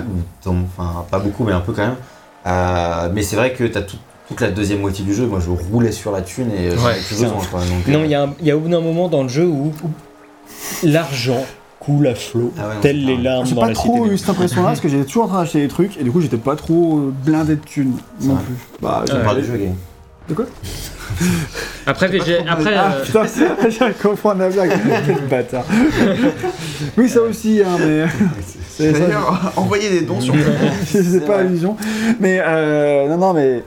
Enfin, 0.47 1.05
pas 1.11 1.19
beaucoup, 1.19 1.43
mais 1.45 1.53
un 1.53 1.61
peu 1.61 1.73
quand 1.73 1.83
même. 1.87 1.97
Euh, 2.47 3.09
mais 3.13 3.23
c'est 3.23 3.35
vrai 3.37 3.53
que 3.55 3.65
t'as 3.65 3.83
tout- 3.83 3.97
toute 4.29 4.41
la 4.41 4.51
deuxième 4.51 4.81
moitié 4.81 5.05
du 5.05 5.15
jeu. 5.15 5.27
Moi, 5.27 5.41
je 5.41 5.51
roulais 5.51 5.91
sur 5.91 6.13
la 6.13 6.23
thune 6.23 6.53
et 6.53 6.71
Ouais, 6.71 6.95
plus 7.07 7.21
besoin. 7.23 7.41
Quoi, 7.51 7.61
donc, 7.61 7.87
Non, 7.89 8.05
il 8.05 8.11
y, 8.11 8.15
a 8.15 8.23
un- 8.23 8.35
il 8.41 8.47
y 8.47 8.51
a 8.53 8.57
au 8.57 8.61
bout 8.61 8.69
d'un 8.69 8.81
moment 8.81 9.09
dans 9.09 9.23
le 9.23 9.29
jeu 9.29 9.47
où 9.47 9.73
l'argent 10.83 11.45
coule 11.81 12.07
à 12.09 12.15
flot, 12.15 12.53
Ah 12.59 12.69
ouais, 12.69 12.75
telles 12.81 13.05
les 13.05 13.17
larmes 13.17 13.47
J'ai 13.47 13.55
dans 13.55 13.61
pas 13.63 13.69
la 13.69 13.75
trop 13.75 14.03
cité. 14.05 14.15
eu 14.15 14.19
cette 14.19 14.29
impression-là 14.31 14.69
parce 14.69 14.81
que 14.81 14.89
j'étais 14.89 15.05
toujours 15.05 15.25
en 15.25 15.29
train 15.29 15.41
d'acheter 15.41 15.61
des 15.61 15.69
trucs 15.69 15.97
et 15.99 16.03
du 16.05 16.11
coup 16.11 16.21
j'étais 16.21 16.37
pas 16.37 16.57
trop 16.57 16.99
euh, 16.99 17.13
blindé 17.25 17.57
de 17.57 17.61
thunes 17.65 17.93
non 18.23 18.35
vrai. 18.35 18.43
plus. 18.45 18.55
Bah, 18.83 19.05
on 19.09 19.15
Ouais. 19.15 19.23
parle 19.25 19.41
du 19.41 19.47
jeu, 19.47 19.57
Game. 19.57 19.75
De 20.29 20.35
quoi? 20.35 20.45
Après, 21.87 22.11
j'ai- 22.25 22.47
après 22.47 22.75
Ah 22.77 22.93
euh, 22.97 23.05
putain, 23.05 23.23
j'ai 23.71 23.93
compris 24.03 24.39
la 24.39 24.49
blague. 24.51 24.73
Quel 25.07 25.27
bâtard. 25.29 25.65
oui, 26.99 27.09
ça 27.09 27.23
aussi, 27.23 27.61
hein, 27.65 27.77
mais. 27.79 28.05
D'ailleurs, 28.93 29.53
envoyez 29.57 29.89
des 29.91 30.03
dons 30.03 30.21
sur. 30.21 30.35
je 30.93 31.03
sais 31.03 31.21
pas 31.21 31.39
allusion. 31.39 31.77
Mais 32.21 32.41
euh, 32.45 33.09
non, 33.09 33.17
non, 33.17 33.33
mais 33.33 33.65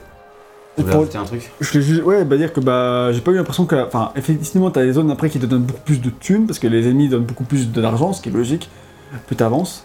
Pour- 0.76 0.86
un 1.02 1.24
truc 1.24 1.50
Je 1.60 1.70
voulais 1.70 1.84
juste, 1.84 2.02
ouais, 2.02 2.24
bah 2.24 2.36
dire 2.38 2.52
que 2.52 2.60
bah, 2.60 3.12
j'ai 3.12 3.20
pas 3.20 3.30
eu 3.30 3.34
l'impression 3.36 3.66
que, 3.66 3.76
enfin, 3.86 4.10
effectivement, 4.16 4.70
t'as 4.70 4.82
des 4.82 4.92
zones 4.94 5.10
après 5.10 5.28
qui 5.28 5.38
te 5.38 5.44
donnent 5.46 5.64
beaucoup 5.64 5.82
plus 5.82 6.00
de 6.00 6.08
thunes 6.10 6.46
parce 6.46 6.58
que 6.58 6.66
les 6.66 6.86
ennemis 6.88 7.08
donnent 7.08 7.24
beaucoup 7.24 7.44
plus 7.44 7.70
d'argent, 7.70 8.12
ce 8.14 8.22
qui 8.22 8.30
est 8.30 8.32
logique, 8.32 8.70
plus 9.26 9.36
t'avances. 9.36 9.84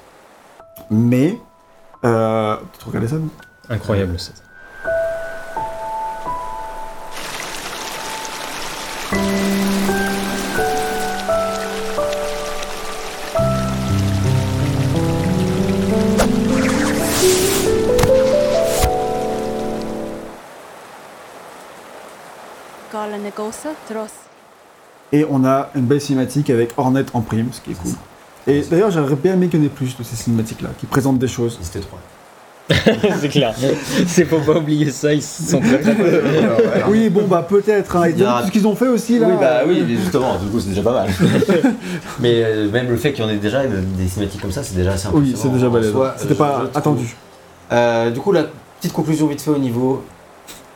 Mais, 0.90 1.38
euh, 2.06 2.56
tu 2.74 2.80
te 2.80 2.86
regardais 2.86 3.10
ça, 3.10 3.18
non 3.18 3.30
Incroyable 3.70 4.18
ça. 4.20 4.32
Et 25.12 25.26
on 25.30 25.46
a 25.46 25.70
une 25.76 25.86
belle 25.86 26.02
cinématique 26.02 26.50
avec 26.50 26.72
Hornet 26.78 27.06
en 27.14 27.22
prime, 27.22 27.50
ce 27.52 27.62
qui 27.62 27.72
est 27.72 27.76
cool. 27.76 27.92
Et 28.48 28.62
d'ailleurs, 28.62 28.92
j'aurais 28.92 29.16
bien 29.16 29.34
aimé 29.34 29.48
qu'il 29.48 29.60
y 29.60 29.64
en 29.64 29.66
ait 29.66 29.70
plus 29.70 29.98
de 29.98 30.04
ces 30.04 30.16
cinématiques-là, 30.16 30.70
qui 30.80 30.86
présentent 30.86 31.20
des 31.20 31.28
choses. 31.28 31.58
C'était 31.62 31.80
trois. 31.80 32.00
c'est 33.22 33.30
clair. 33.30 33.56
C'est 34.08 34.26
faut 34.26 34.40
pas 34.40 34.58
oublier 34.58 34.92
ça, 34.92 35.14
ils 35.14 35.24
sont 35.24 35.62
très 35.62 35.82
Oui, 36.90 37.10
bon, 37.10 37.26
bah 37.26 37.46
peut-être, 37.48 37.96
hein, 37.96 38.04
et 38.04 38.22
aura- 38.22 38.42
tout 38.42 38.48
ce 38.48 38.52
qu'ils 38.52 38.68
ont 38.68 38.76
fait 38.76 38.90
aussi 38.90 39.20
là. 39.20 39.28
Oui, 39.30 39.36
bah 39.40 39.62
oui, 39.66 39.86
mais 39.88 39.96
justement, 39.96 40.36
du 40.38 40.48
coup, 40.48 40.60
c'est 40.60 40.70
déjà 40.70 40.82
pas 40.82 40.92
mal. 40.92 41.10
mais 42.20 42.44
euh, 42.44 42.70
même 42.70 42.90
le 42.90 42.98
fait 42.98 43.14
qu'il 43.14 43.24
y 43.24 43.28
en 43.28 43.30
ait 43.30 43.38
déjà 43.38 43.64
une- 43.64 43.94
des 43.96 44.08
cinématiques 44.10 44.42
comme 44.42 44.52
ça, 44.52 44.64
c'est 44.64 44.76
déjà 44.76 44.92
assez 44.92 45.08
Oui, 45.14 45.34
c'est 45.38 45.48
déjà 45.52 45.70
balèze. 45.70 45.94
C'était 46.18 46.36
pas 46.36 46.64
attendu. 46.76 47.16
Euh, 47.72 48.12
du 48.12 48.20
coup, 48.20 48.34
la 48.34 48.44
petite 48.80 48.92
conclusion 48.94 49.28
vite 49.28 49.42
fait 49.42 49.52
au 49.52 49.58
niveau 49.58 50.04
euh, 50.04 50.17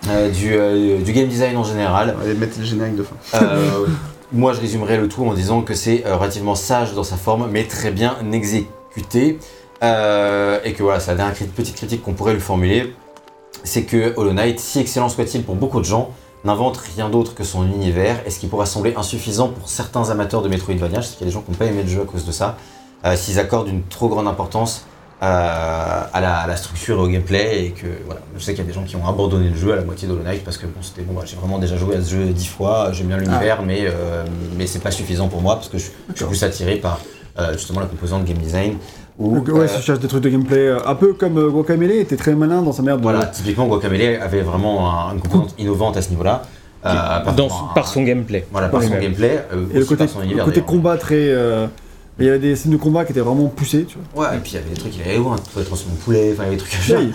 du, 0.03 0.53
euh, 0.53 0.99
du 1.01 1.11
game 1.13 1.27
design 1.27 1.57
en 1.57 1.63
général. 1.63 2.15
Allez, 2.21 2.33
mettre 2.33 2.57
le 2.59 2.65
générique 2.65 2.95
de 2.95 3.03
fin. 3.03 3.15
Euh, 3.35 3.85
moi, 4.31 4.53
je 4.53 4.61
résumerai 4.61 4.97
le 4.97 5.07
tout 5.07 5.25
en 5.25 5.33
disant 5.33 5.61
que 5.61 5.73
c'est 5.73 6.05
euh, 6.05 6.15
relativement 6.15 6.55
sage 6.55 6.93
dans 6.93 7.03
sa 7.03 7.17
forme, 7.17 7.49
mais 7.51 7.65
très 7.65 7.91
bien 7.91 8.15
exécuté. 8.31 9.39
Euh, 9.83 10.59
et 10.63 10.73
que 10.73 10.83
voilà, 10.83 10.99
c'est 10.99 11.11
la 11.11 11.17
dernière 11.17 11.35
petite 11.35 11.75
critique 11.75 12.03
qu'on 12.03 12.13
pourrait 12.13 12.33
lui 12.33 12.41
formuler, 12.41 12.93
c'est 13.63 13.83
que 13.83 14.13
Hollow 14.15 14.33
Knight, 14.33 14.59
si 14.59 14.79
excellent 14.79 15.09
soit-il 15.09 15.43
pour 15.43 15.55
beaucoup 15.55 15.79
de 15.79 15.85
gens, 15.85 16.11
n'invente 16.43 16.77
rien 16.77 17.09
d'autre 17.09 17.33
que 17.33 17.43
son 17.43 17.65
univers, 17.65 18.21
et 18.25 18.29
ce 18.29 18.39
qui 18.39 18.47
pourra 18.47 18.65
sembler 18.65 18.93
insuffisant 18.95 19.49
pour 19.49 19.69
certains 19.69 20.09
amateurs 20.09 20.41
de 20.41 20.49
Metroidvania, 20.49 21.01
je 21.01 21.07
sais 21.07 21.15
qu'il 21.15 21.21
y 21.21 21.23
a 21.23 21.27
des 21.27 21.33
gens 21.33 21.41
qui 21.41 21.51
n'ont 21.51 21.57
pas 21.57 21.65
aimé 21.65 21.81
le 21.83 21.89
jeu 21.89 22.01
à 22.01 22.05
cause 22.05 22.25
de 22.25 22.31
ça, 22.31 22.57
euh, 23.05 23.15
s'ils 23.15 23.39
accordent 23.39 23.69
une 23.69 23.83
trop 23.83 24.07
grande 24.07 24.27
importance 24.27 24.85
euh, 25.21 25.25
à, 26.13 26.19
la, 26.21 26.37
à 26.39 26.47
la 26.47 26.55
structure 26.55 26.97
et 26.97 27.01
au 27.01 27.07
gameplay, 27.07 27.65
et 27.65 27.69
que 27.71 27.85
voilà, 28.05 28.21
je 28.35 28.43
sais 28.43 28.53
qu'il 28.53 28.63
y 28.63 28.65
a 28.65 28.67
des 28.67 28.73
gens 28.73 28.83
qui 28.83 28.95
ont 28.95 29.07
abandonné 29.07 29.49
le 29.49 29.55
jeu 29.55 29.71
à 29.73 29.75
la 29.75 29.83
moitié 29.83 30.07
d'Hollow 30.07 30.23
Knight 30.23 30.43
parce 30.43 30.57
que 30.57 30.65
bon, 30.65 30.81
c'était 30.81 31.03
bon, 31.03 31.13
bah, 31.13 31.21
j'ai 31.25 31.35
vraiment 31.35 31.59
déjà 31.59 31.77
joué 31.77 31.95
à 31.95 32.01
ce 32.01 32.09
jeu 32.11 32.25
dix 32.25 32.47
fois, 32.47 32.89
j'aime 32.91 33.07
bien 33.07 33.17
l'univers, 33.17 33.61
mais, 33.61 33.81
euh, 33.85 34.23
mais 34.57 34.65
c'est 34.65 34.79
pas 34.81 34.89
suffisant 34.91 35.27
pour 35.27 35.41
moi 35.41 35.55
parce 35.55 35.69
que 35.69 35.77
je, 35.77 35.85
je 36.09 36.15
suis 36.15 36.25
plus 36.25 36.43
attiré 36.43 36.75
par 36.77 36.99
euh, 37.39 37.53
justement 37.53 37.79
la 37.81 37.85
composante 37.85 38.25
game 38.25 38.37
design. 38.37 38.77
Où, 39.19 39.35
Donc, 39.35 39.47
ouais, 39.49 39.61
euh, 39.61 39.67
si 39.67 39.75
tu 39.77 39.81
cherches 39.83 39.99
des 39.99 40.07
trucs 40.07 40.23
de 40.23 40.29
gameplay, 40.29 40.57
euh, 40.69 40.79
un 40.87 40.95
peu 40.95 41.13
comme 41.13 41.37
euh, 41.37 41.49
Guacamelee 41.49 41.99
était 41.99 42.17
très 42.17 42.33
malin 42.33 42.63
dans 42.63 42.71
sa 42.71 42.81
merde. 42.81 42.97
de- 42.99 43.03
voilà, 43.03 43.25
typiquement 43.27 43.67
Guacamelee 43.67 44.15
avait 44.15 44.41
vraiment 44.41 44.89
un- 45.09 45.13
une 45.13 45.19
composante 45.19 45.53
innovante 45.59 45.97
à 45.97 46.01
ce 46.01 46.09
niveau-là. 46.09 46.41
euh, 46.83 47.19
par, 47.75 47.87
son 47.87 48.01
gameplay. 48.01 48.47
voilà, 48.51 48.69
par 48.69 48.81
son 48.81 48.89
gameplay, 48.97 49.45
euh, 49.53 49.65
Et 49.71 49.77
le 49.79 49.85
côté, 49.85 50.05
par 50.05 50.09
son 50.09 50.19
le 50.19 50.25
univers. 50.25 50.45
côté 50.45 50.61
d'ailleurs. 50.61 50.65
combat 50.71 50.97
très. 50.97 51.31
Il 52.19 52.25
y 52.25 52.29
avait 52.29 52.39
des 52.39 52.55
scènes 52.55 52.71
de 52.71 52.77
combat 52.77 53.05
qui 53.05 53.11
étaient 53.11 53.21
vraiment 53.21 53.47
poussées, 53.47 53.85
tu 53.85 53.97
vois. 54.13 54.29
Ouais, 54.29 54.37
et 54.37 54.39
puis 54.39 54.51
il 54.51 54.55
y 54.55 54.57
avait 54.57 54.69
des 54.69 54.79
trucs, 54.79 54.95
il 54.95 55.01
allait 55.01 55.17
loin, 55.17 55.35
tu 55.37 55.49
pouvais 55.51 55.65
transformer 55.65 55.95
en 55.99 56.03
poulet, 56.03 56.31
enfin 56.33 56.43
il 56.43 56.45
y 56.45 56.47
avait 56.47 56.55
des 56.57 56.61
trucs 56.61 56.73
à 56.75 56.77
faire. 56.77 56.99
Oui. 56.99 57.11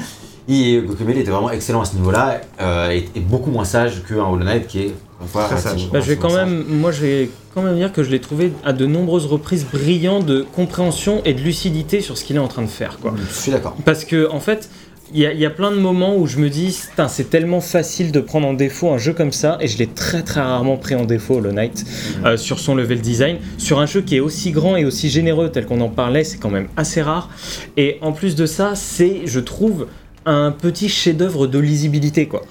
Et 0.49 0.81
Guacamelee 0.81 1.21
était 1.21 1.31
vraiment 1.31 1.51
excellent 1.51 1.83
à 1.83 1.85
ce 1.85 1.97
niveau-là, 1.97 2.41
euh, 2.61 2.91
et, 2.91 3.09
et 3.15 3.21
beaucoup 3.21 3.51
moins 3.51 3.65
sage 3.65 4.03
qu'un 4.09 4.25
Hollow 4.25 4.45
Knight 4.45 4.67
qui 4.69 4.81
est 4.81 4.95
fois, 5.27 5.45
Très 5.45 5.59
sage. 5.59 5.89
Bah, 5.91 6.01
je 6.01 6.07
vais 6.07 6.17
quand 6.17 6.33
même, 6.35 6.65
moi 6.69 6.93
je 6.93 7.01
vais 7.01 7.31
quand 7.55 7.63
même 7.63 7.77
dire 7.77 7.93
que 7.93 8.03
je 8.03 8.11
l'ai 8.11 8.21
trouvé 8.21 8.53
à 8.65 8.73
de 8.73 8.87
nombreuses 8.87 9.27
reprises 9.27 9.65
brillant 9.65 10.21
de 10.21 10.47
compréhension 10.55 11.23
et 11.25 11.35
de 11.35 11.41
lucidité 11.41 12.01
sur 12.01 12.19
ce 12.19 12.25
qu'il 12.25 12.37
est 12.37 12.41
en 12.41 12.49
train 12.49 12.63
de 12.63 12.69
faire. 12.69 12.99
Quoi. 13.01 13.15
Je 13.19 13.35
suis 13.35 13.51
d'accord. 13.51 13.77
Parce 13.85 14.05
que 14.05 14.31
en 14.31 14.41
fait, 14.41 14.69
il 15.15 15.21
y, 15.21 15.27
a- 15.27 15.33
il 15.33 15.39
y 15.41 15.47
a 15.47 15.51
plein 15.51 15.71
de 15.71 15.77
moments 15.77 16.17
où 16.17 16.27
je 16.27 16.39
me 16.39 16.51
dis, 16.51 16.77
c'est 17.09 17.31
tellement 17.31 17.61
facile 17.61 18.11
de 18.13 18.21
prendre 18.21 18.47
en 18.49 18.55
défaut 18.55 18.91
un 18.91 18.99
jeu 18.99 19.13
comme 19.13 19.33
ça, 19.33 19.57
et 19.61 19.69
je 19.69 19.79
l'ai 19.79 19.87
très 19.87 20.23
très 20.23 20.41
rarement 20.41 20.77
pris 20.77 20.95
en 20.95 21.05
défaut 21.05 21.37
Hollow 21.37 21.53
Knight 21.53 21.85
euh, 22.25 22.37
sur 22.37 22.59
son 22.59 22.75
level 22.75 23.01
design, 23.01 23.39
sur 23.59 23.79
un 23.79 23.87
jeu 23.87 24.01
qui 24.01 24.17
est 24.17 24.21
aussi 24.21 24.51
grand 24.51 24.77
et 24.77 24.85
aussi 24.85 25.09
généreux 25.09 25.51
tel 25.51 25.65
qu'on 25.67 25.81
en 25.81 25.89
parlait, 25.89 26.25
c'est 26.25 26.39
quand 26.39 26.51
même 26.51 26.69
assez 26.77 27.03
rare. 27.03 27.31
Et 27.77 27.99
en 28.01 28.13
plus 28.13 28.35
de 28.35 28.47
ça, 28.47 28.73
c'est, 28.75 29.23
je 29.27 29.41
trouve, 29.41 29.87
un 30.25 30.51
petit 30.51 30.89
chef-d'œuvre 30.89 31.47
de 31.47 31.59
lisibilité 31.61 32.27
quoi. 32.27 32.43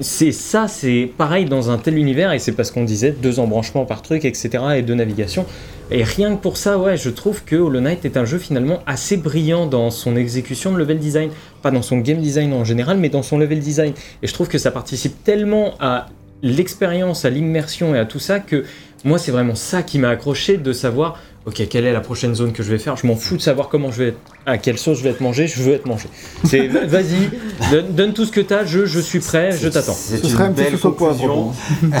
C'est 0.00 0.32
ça, 0.32 0.66
c'est 0.66 1.08
pareil 1.16 1.44
dans 1.44 1.70
un 1.70 1.78
tel 1.78 1.96
univers, 1.96 2.32
et 2.32 2.40
c'est 2.40 2.52
parce 2.52 2.72
qu'on 2.72 2.82
disait 2.82 3.12
deux 3.12 3.38
embranchements 3.38 3.84
par 3.84 4.02
truc, 4.02 4.24
etc., 4.24 4.50
et 4.76 4.82
deux 4.82 4.94
navigations. 4.94 5.46
Et 5.92 6.02
rien 6.02 6.34
que 6.34 6.42
pour 6.42 6.56
ça, 6.56 6.78
ouais, 6.78 6.96
je 6.96 7.10
trouve 7.10 7.44
que 7.44 7.54
Hollow 7.54 7.80
Knight 7.80 8.04
est 8.04 8.16
un 8.16 8.24
jeu 8.24 8.38
finalement 8.38 8.80
assez 8.86 9.16
brillant 9.16 9.66
dans 9.66 9.90
son 9.90 10.16
exécution 10.16 10.72
de 10.72 10.78
level 10.78 10.98
design. 10.98 11.30
Pas 11.62 11.70
dans 11.70 11.82
son 11.82 11.98
game 11.98 12.18
design 12.18 12.52
en 12.54 12.64
général, 12.64 12.98
mais 12.98 13.08
dans 13.08 13.22
son 13.22 13.38
level 13.38 13.60
design. 13.60 13.92
Et 14.22 14.26
je 14.26 14.32
trouve 14.32 14.48
que 14.48 14.58
ça 14.58 14.72
participe 14.72 15.22
tellement 15.22 15.74
à 15.78 16.06
l'expérience, 16.42 17.24
à 17.24 17.30
l'immersion 17.30 17.94
et 17.94 17.98
à 17.98 18.04
tout 18.04 18.18
ça 18.18 18.40
que 18.40 18.64
moi, 19.04 19.18
c'est 19.18 19.32
vraiment 19.32 19.54
ça 19.54 19.82
qui 19.82 19.98
m'a 19.98 20.08
accroché 20.08 20.56
de 20.56 20.72
savoir, 20.72 21.20
ok, 21.46 21.68
quelle 21.68 21.84
est 21.86 21.92
la 21.92 22.00
prochaine 22.00 22.34
zone 22.34 22.52
que 22.52 22.62
je 22.62 22.70
vais 22.70 22.78
faire. 22.78 22.96
Je 22.96 23.06
m'en 23.06 23.16
fous 23.16 23.36
de 23.36 23.42
savoir 23.42 23.68
comment 23.68 23.90
je 23.90 24.02
vais 24.02 24.08
être, 24.08 24.18
à 24.46 24.58
quelle 24.58 24.78
sauce 24.78 24.98
je 24.98 25.04
vais 25.04 25.10
être 25.10 25.20
mangé, 25.20 25.46
je 25.46 25.62
veux 25.62 25.74
être 25.74 25.86
mangé. 25.86 26.08
C'est 26.44 26.66
vas-y, 26.86 27.30
donne, 27.70 27.92
donne 27.92 28.12
tout 28.12 28.24
ce 28.24 28.32
que 28.32 28.40
t'as, 28.40 28.64
je, 28.64 28.86
je 28.86 29.00
suis 29.00 29.20
prêt, 29.20 29.52
je 29.52 29.68
t'attends. 29.68 29.94
C'est 29.94 30.18
Ce 30.18 30.24
une 30.24 30.28
serait 30.30 30.48
belle 30.50 30.72
sauce 30.72 30.84
au 30.86 30.90
poivre. 30.92 31.18
conclusion. 31.20 31.52
bon. 31.82 31.96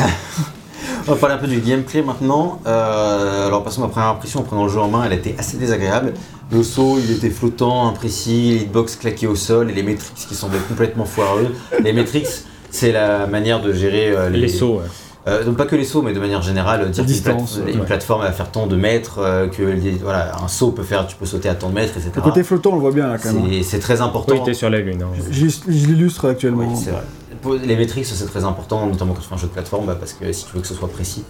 On 1.06 1.12
va 1.12 1.16
parler 1.18 1.34
un 1.34 1.38
peu 1.38 1.46
du 1.46 1.60
gameplay 1.60 2.00
maintenant. 2.00 2.60
Euh, 2.66 3.46
alors, 3.48 3.62
passons 3.62 3.82
ma 3.82 3.88
première 3.88 4.08
impression 4.08 4.40
en 4.40 4.42
prenant 4.42 4.64
le 4.64 4.70
jeu 4.70 4.80
en 4.80 4.88
main, 4.88 5.04
elle 5.04 5.12
était 5.12 5.34
assez 5.38 5.58
désagréable. 5.58 6.14
Le 6.50 6.62
saut, 6.62 6.98
il 6.98 7.10
était 7.14 7.28
flottant, 7.28 7.88
imprécis, 7.88 8.52
les 8.52 8.56
hitbox 8.62 8.96
claqués 8.96 9.26
au 9.26 9.34
sol 9.36 9.70
et 9.70 9.74
les 9.74 9.82
métriques 9.82 10.14
qui 10.26 10.34
semblaient 10.34 10.58
complètement 10.66 11.04
foireux. 11.04 11.54
Les 11.82 11.92
métriques, 11.92 12.26
c'est 12.70 12.90
la 12.92 13.26
manière 13.26 13.60
de 13.60 13.74
gérer 13.74 14.08
euh, 14.10 14.30
les, 14.30 14.40
Les 14.40 14.48
sauts, 14.48 14.76
ouais. 14.76 14.88
Euh, 15.26 15.42
donc 15.42 15.56
pas 15.56 15.64
que 15.64 15.74
les 15.74 15.84
sauts, 15.84 16.02
mais 16.02 16.12
de 16.12 16.20
manière 16.20 16.42
générale, 16.42 16.90
dire 16.90 17.02
qu'une 17.02 17.12
distance, 17.12 17.56
plate- 17.56 17.72
une 17.74 17.80
ouais. 17.80 17.86
plateforme 17.86 18.22
va 18.22 18.32
faire 18.32 18.50
tant 18.50 18.66
de 18.66 18.76
mètres, 18.76 19.20
euh, 19.20 19.46
que 19.48 19.62
les- 19.62 19.92
voilà, 19.92 20.32
un 20.42 20.48
saut 20.48 20.70
peut 20.70 20.82
faire, 20.82 21.06
tu 21.06 21.16
peux 21.16 21.24
sauter 21.24 21.48
à 21.48 21.54
tant 21.54 21.70
de 21.70 21.74
mètres, 21.74 21.94
etc. 21.96 22.10
Le 22.16 22.20
côté 22.20 22.42
flottant, 22.42 22.72
on 22.72 22.74
le 22.74 22.80
voit 22.82 22.92
bien 22.92 23.06
là 23.08 23.16
quand 23.16 23.32
même. 23.32 23.44
C'est 23.50 23.62
c'est 23.62 23.78
très 23.78 24.02
important. 24.02 24.34
Oui, 24.34 24.40
t'es 24.44 24.52
sur 24.52 24.68
la 24.68 24.80
lune. 24.80 25.02
hein. 25.02 25.08
Je, 25.30 25.46
je 25.48 25.86
l'illustre 25.86 26.28
actuellement. 26.28 26.68
Oui, 26.68 26.76
c'est 26.76 26.90
vrai. 26.90 27.02
Pour 27.40 27.54
les 27.54 27.76
métriques, 27.76 28.04
c'est 28.06 28.26
très 28.26 28.44
important, 28.44 28.86
notamment 28.86 29.14
quand 29.14 29.20
tu 29.22 29.28
fais 29.28 29.34
un 29.34 29.38
jeu 29.38 29.46
de 29.46 29.52
plateforme, 29.52 29.86
bah, 29.86 29.96
parce 29.98 30.12
que 30.12 30.30
si 30.32 30.44
tu 30.44 30.52
veux 30.56 30.60
que 30.60 30.66
ce 30.66 30.74
soit 30.74 30.88
précis. 30.88 31.24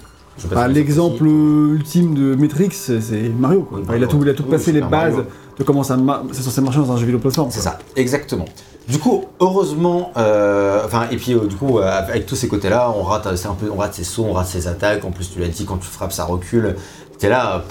Bah, 0.50 0.66
L'exemple 0.66 1.24
ultime 1.26 2.14
de 2.14 2.34
Matrix, 2.34 2.70
c'est 2.72 3.28
Mario. 3.38 3.62
Quoi. 3.62 3.78
Oui, 3.78 3.84
Enfin, 3.86 3.96
il, 3.96 4.02
a 4.02 4.06
tout, 4.08 4.18
il 4.22 4.28
a 4.28 4.34
tout 4.34 4.42
oui, 4.42 4.48
placé 4.48 4.72
les 4.72 4.80
bases 4.80 5.12
Mario. 5.14 5.26
de 5.58 5.62
comment 5.62 5.84
ça 5.84 5.96
ma- 5.96 6.24
c'est 6.32 6.42
censé 6.42 6.60
marcher 6.60 6.80
dans 6.80 6.90
un 6.90 6.96
jeu 6.96 7.04
vidéo 7.06 7.20
plateforme. 7.20 7.50
C'est 7.52 7.60
ça, 7.60 7.78
exactement. 7.94 8.44
Du 8.88 8.98
coup, 8.98 9.24
heureusement, 9.40 10.12
euh, 10.18 10.82
enfin, 10.84 11.06
et 11.10 11.16
puis 11.16 11.32
euh, 11.32 11.46
du 11.46 11.56
coup, 11.56 11.78
euh, 11.78 11.82
avec 11.90 12.26
tous 12.26 12.36
ces 12.36 12.48
côtés-là, 12.48 12.92
on 12.94 13.02
rate, 13.02 13.34
c'est 13.36 13.48
un 13.48 13.54
peu, 13.54 13.70
on 13.74 13.78
rate 13.78 13.94
ses 13.94 14.04
sauts, 14.04 14.26
on 14.28 14.32
rate 14.34 14.46
ses 14.46 14.68
attaques. 14.68 15.04
En 15.04 15.10
plus, 15.10 15.30
tu 15.32 15.38
l'as 15.40 15.48
dit, 15.48 15.64
quand 15.64 15.78
tu 15.78 15.86
frappes, 15.86 16.12
ça 16.12 16.24
recule. 16.24 16.76
T'es 17.18 17.30
là, 17.30 17.64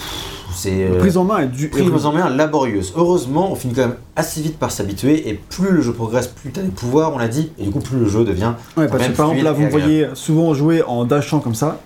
c'est. 0.55 0.85
euh, 0.89 0.97
Prise 0.97 1.17
en 1.17 1.23
main 1.23 1.39
est 1.41 1.47
du. 1.47 1.69
prise 1.69 2.05
en 2.07 2.13
main 2.13 2.29
laborieuse. 2.29 2.93
Heureusement, 2.95 3.51
on 3.51 3.55
finit 3.55 3.73
quand 3.75 3.81
même 3.81 3.95
assez 4.15 4.41
vite 4.41 4.57
par 4.57 4.71
s'habituer, 4.71 5.29
et 5.29 5.33
plus 5.35 5.69
le 5.69 5.81
jeu 5.81 5.93
progresse, 5.93 6.27
plus 6.27 6.51
t'as 6.51 6.61
des 6.61 6.69
pouvoirs, 6.69 7.13
on 7.13 7.19
l'a 7.19 7.27
dit, 7.27 7.51
et 7.59 7.63
du 7.65 7.69
coup, 7.69 7.79
plus 7.79 7.99
le 7.99 8.07
jeu 8.09 8.23
devient. 8.23 8.53
Ouais, 8.75 8.87
parce 8.87 9.05
que 9.07 9.11
par 9.11 9.27
exemple, 9.27 9.43
là, 9.43 9.51
vous 9.51 9.61
me 9.63 9.69
voyez 9.69 10.07
souvent 10.15 10.53
jouer 10.55 10.81
en 10.81 11.05
dashant 11.05 11.39
comme 11.41 11.55
ça. 11.55 11.77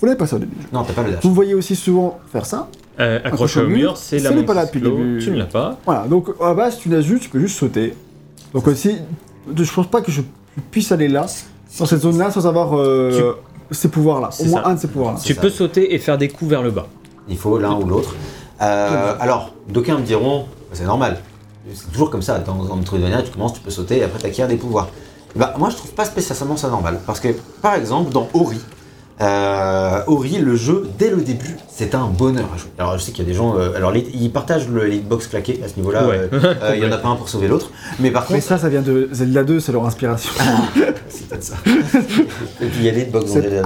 Vous 0.00 0.06
l'avez 0.06 0.18
pas 0.18 0.26
ça 0.26 0.34
au 0.34 0.38
début. 0.40 0.56
Non, 0.72 0.82
t'as 0.82 0.94
pas 0.94 1.04
le 1.04 1.12
dash. 1.12 1.22
Vous 1.22 1.28
me 1.30 1.34
voyez 1.36 1.54
aussi 1.54 1.76
souvent 1.76 2.18
faire 2.32 2.46
ça. 2.46 2.68
Euh, 2.98 3.20
accroché 3.24 3.60
au 3.60 3.68
mur, 3.68 3.96
c'est 3.96 4.18
la 4.18 4.24
Ce 4.24 4.28
n'est 4.30 4.34
montre 4.40 4.46
pas 4.48 4.54
là 4.54 4.66
depuis 4.66 4.80
le 4.80 4.86
cyclo, 4.86 4.98
début. 5.04 5.18
Tu 5.22 5.30
ne 5.30 5.36
l'as 5.38 5.44
pas. 5.44 5.78
Voilà, 5.86 6.08
donc 6.08 6.26
à 6.42 6.52
base, 6.54 6.78
tu 6.78 6.88
n'as 6.88 7.00
juste, 7.02 7.22
tu 7.22 7.28
peux 7.28 7.38
juste 7.38 7.56
sauter. 7.56 7.94
Donc 8.54 8.66
aussi, 8.66 8.98
je 9.56 9.72
pense 9.72 9.86
pas 9.86 10.00
que 10.00 10.12
je 10.12 10.22
puisse 10.70 10.92
aller 10.92 11.08
là, 11.08 11.26
dans 11.78 11.86
cette 11.86 12.00
zone-là, 12.00 12.30
sans 12.30 12.46
avoir 12.46 12.78
euh, 12.78 13.34
ces 13.70 13.88
pouvoirs-là. 13.88 14.30
Au 14.40 14.44
moins 14.44 14.62
ça. 14.62 14.68
un 14.68 14.74
de 14.74 14.80
ces 14.80 14.88
pouvoirs-là. 14.88 15.18
Tu 15.24 15.34
ça. 15.34 15.40
peux 15.40 15.50
sauter 15.50 15.94
et 15.94 15.98
faire 15.98 16.18
des 16.18 16.28
coups 16.28 16.50
vers 16.50 16.62
le 16.62 16.70
bas. 16.70 16.86
Il 17.28 17.38
faut 17.38 17.58
l'un 17.58 17.74
ou 17.74 17.86
l'autre. 17.86 18.14
Euh, 18.60 19.14
alors, 19.18 19.54
d'aucuns 19.68 19.98
me 19.98 20.04
diront, 20.04 20.46
c'est 20.72 20.84
normal. 20.84 21.20
C'est 21.72 21.90
toujours 21.92 22.10
comme 22.10 22.22
ça. 22.22 22.38
Dans, 22.40 22.54
dans 22.54 22.76
Metroidvania, 22.76 23.22
tu 23.22 23.30
commences, 23.30 23.54
tu 23.54 23.60
peux 23.60 23.70
sauter 23.70 23.98
et 23.98 24.04
après 24.04 24.18
tu 24.18 24.26
acquiers 24.26 24.46
des 24.46 24.56
pouvoirs. 24.56 24.88
Bah, 25.34 25.54
moi, 25.58 25.70
je 25.70 25.76
trouve 25.76 25.92
pas 25.92 26.04
spécialement 26.04 26.56
ça 26.56 26.68
normal. 26.68 27.00
Parce 27.06 27.20
que, 27.20 27.28
par 27.62 27.74
exemple, 27.74 28.12
dans 28.12 28.28
Ori, 28.34 28.60
euh, 29.22 30.00
Ori, 30.08 30.38
le 30.38 30.56
jeu, 30.56 30.88
dès 30.98 31.10
le 31.10 31.18
début, 31.18 31.56
c'est 31.72 31.94
un 31.94 32.06
bonheur 32.06 32.48
à 32.54 32.58
jouer. 32.58 32.70
Alors, 32.78 32.98
je 32.98 33.04
sais 33.04 33.12
qu'il 33.12 33.24
y 33.24 33.26
a 33.26 33.30
des 33.30 33.36
gens. 33.36 33.56
euh, 33.56 33.76
alors, 33.76 33.92
les- 33.92 34.06
ils 34.14 34.30
partagent 34.32 34.68
le 34.68 34.92
hitbox 34.92 35.28
claqué 35.28 35.60
à 35.64 35.68
ce 35.68 35.76
niveau-là. 35.76 36.06
Ouais. 36.08 36.28
euh, 36.32 36.54
euh, 36.62 36.72
Il 36.76 36.82
y 36.82 36.86
en 36.86 36.92
a 36.92 36.98
pas 36.98 37.08
un 37.08 37.16
pour 37.16 37.28
sauver 37.28 37.46
l'autre. 37.48 37.70
Mais 38.00 38.10
par 38.10 38.26
Mais 38.30 38.40
ça, 38.40 38.58
ça 38.58 38.68
vient 38.68 38.82
de 38.82 39.08
Zelda 39.12 39.44
2, 39.44 39.60
c'est 39.60 39.72
leur 39.72 39.86
inspiration. 39.86 40.32
c'est 41.08 41.28
peut-être 41.28 41.44
ça. 41.44 41.54
et 41.66 42.66
puis, 42.66 42.78
il 42.78 42.84
y 42.84 42.88
a 42.88 42.92
les 42.92 43.02
hitbox 43.02 43.26
dans 43.26 43.32
C'est- 43.32 43.40
les. 43.48 43.62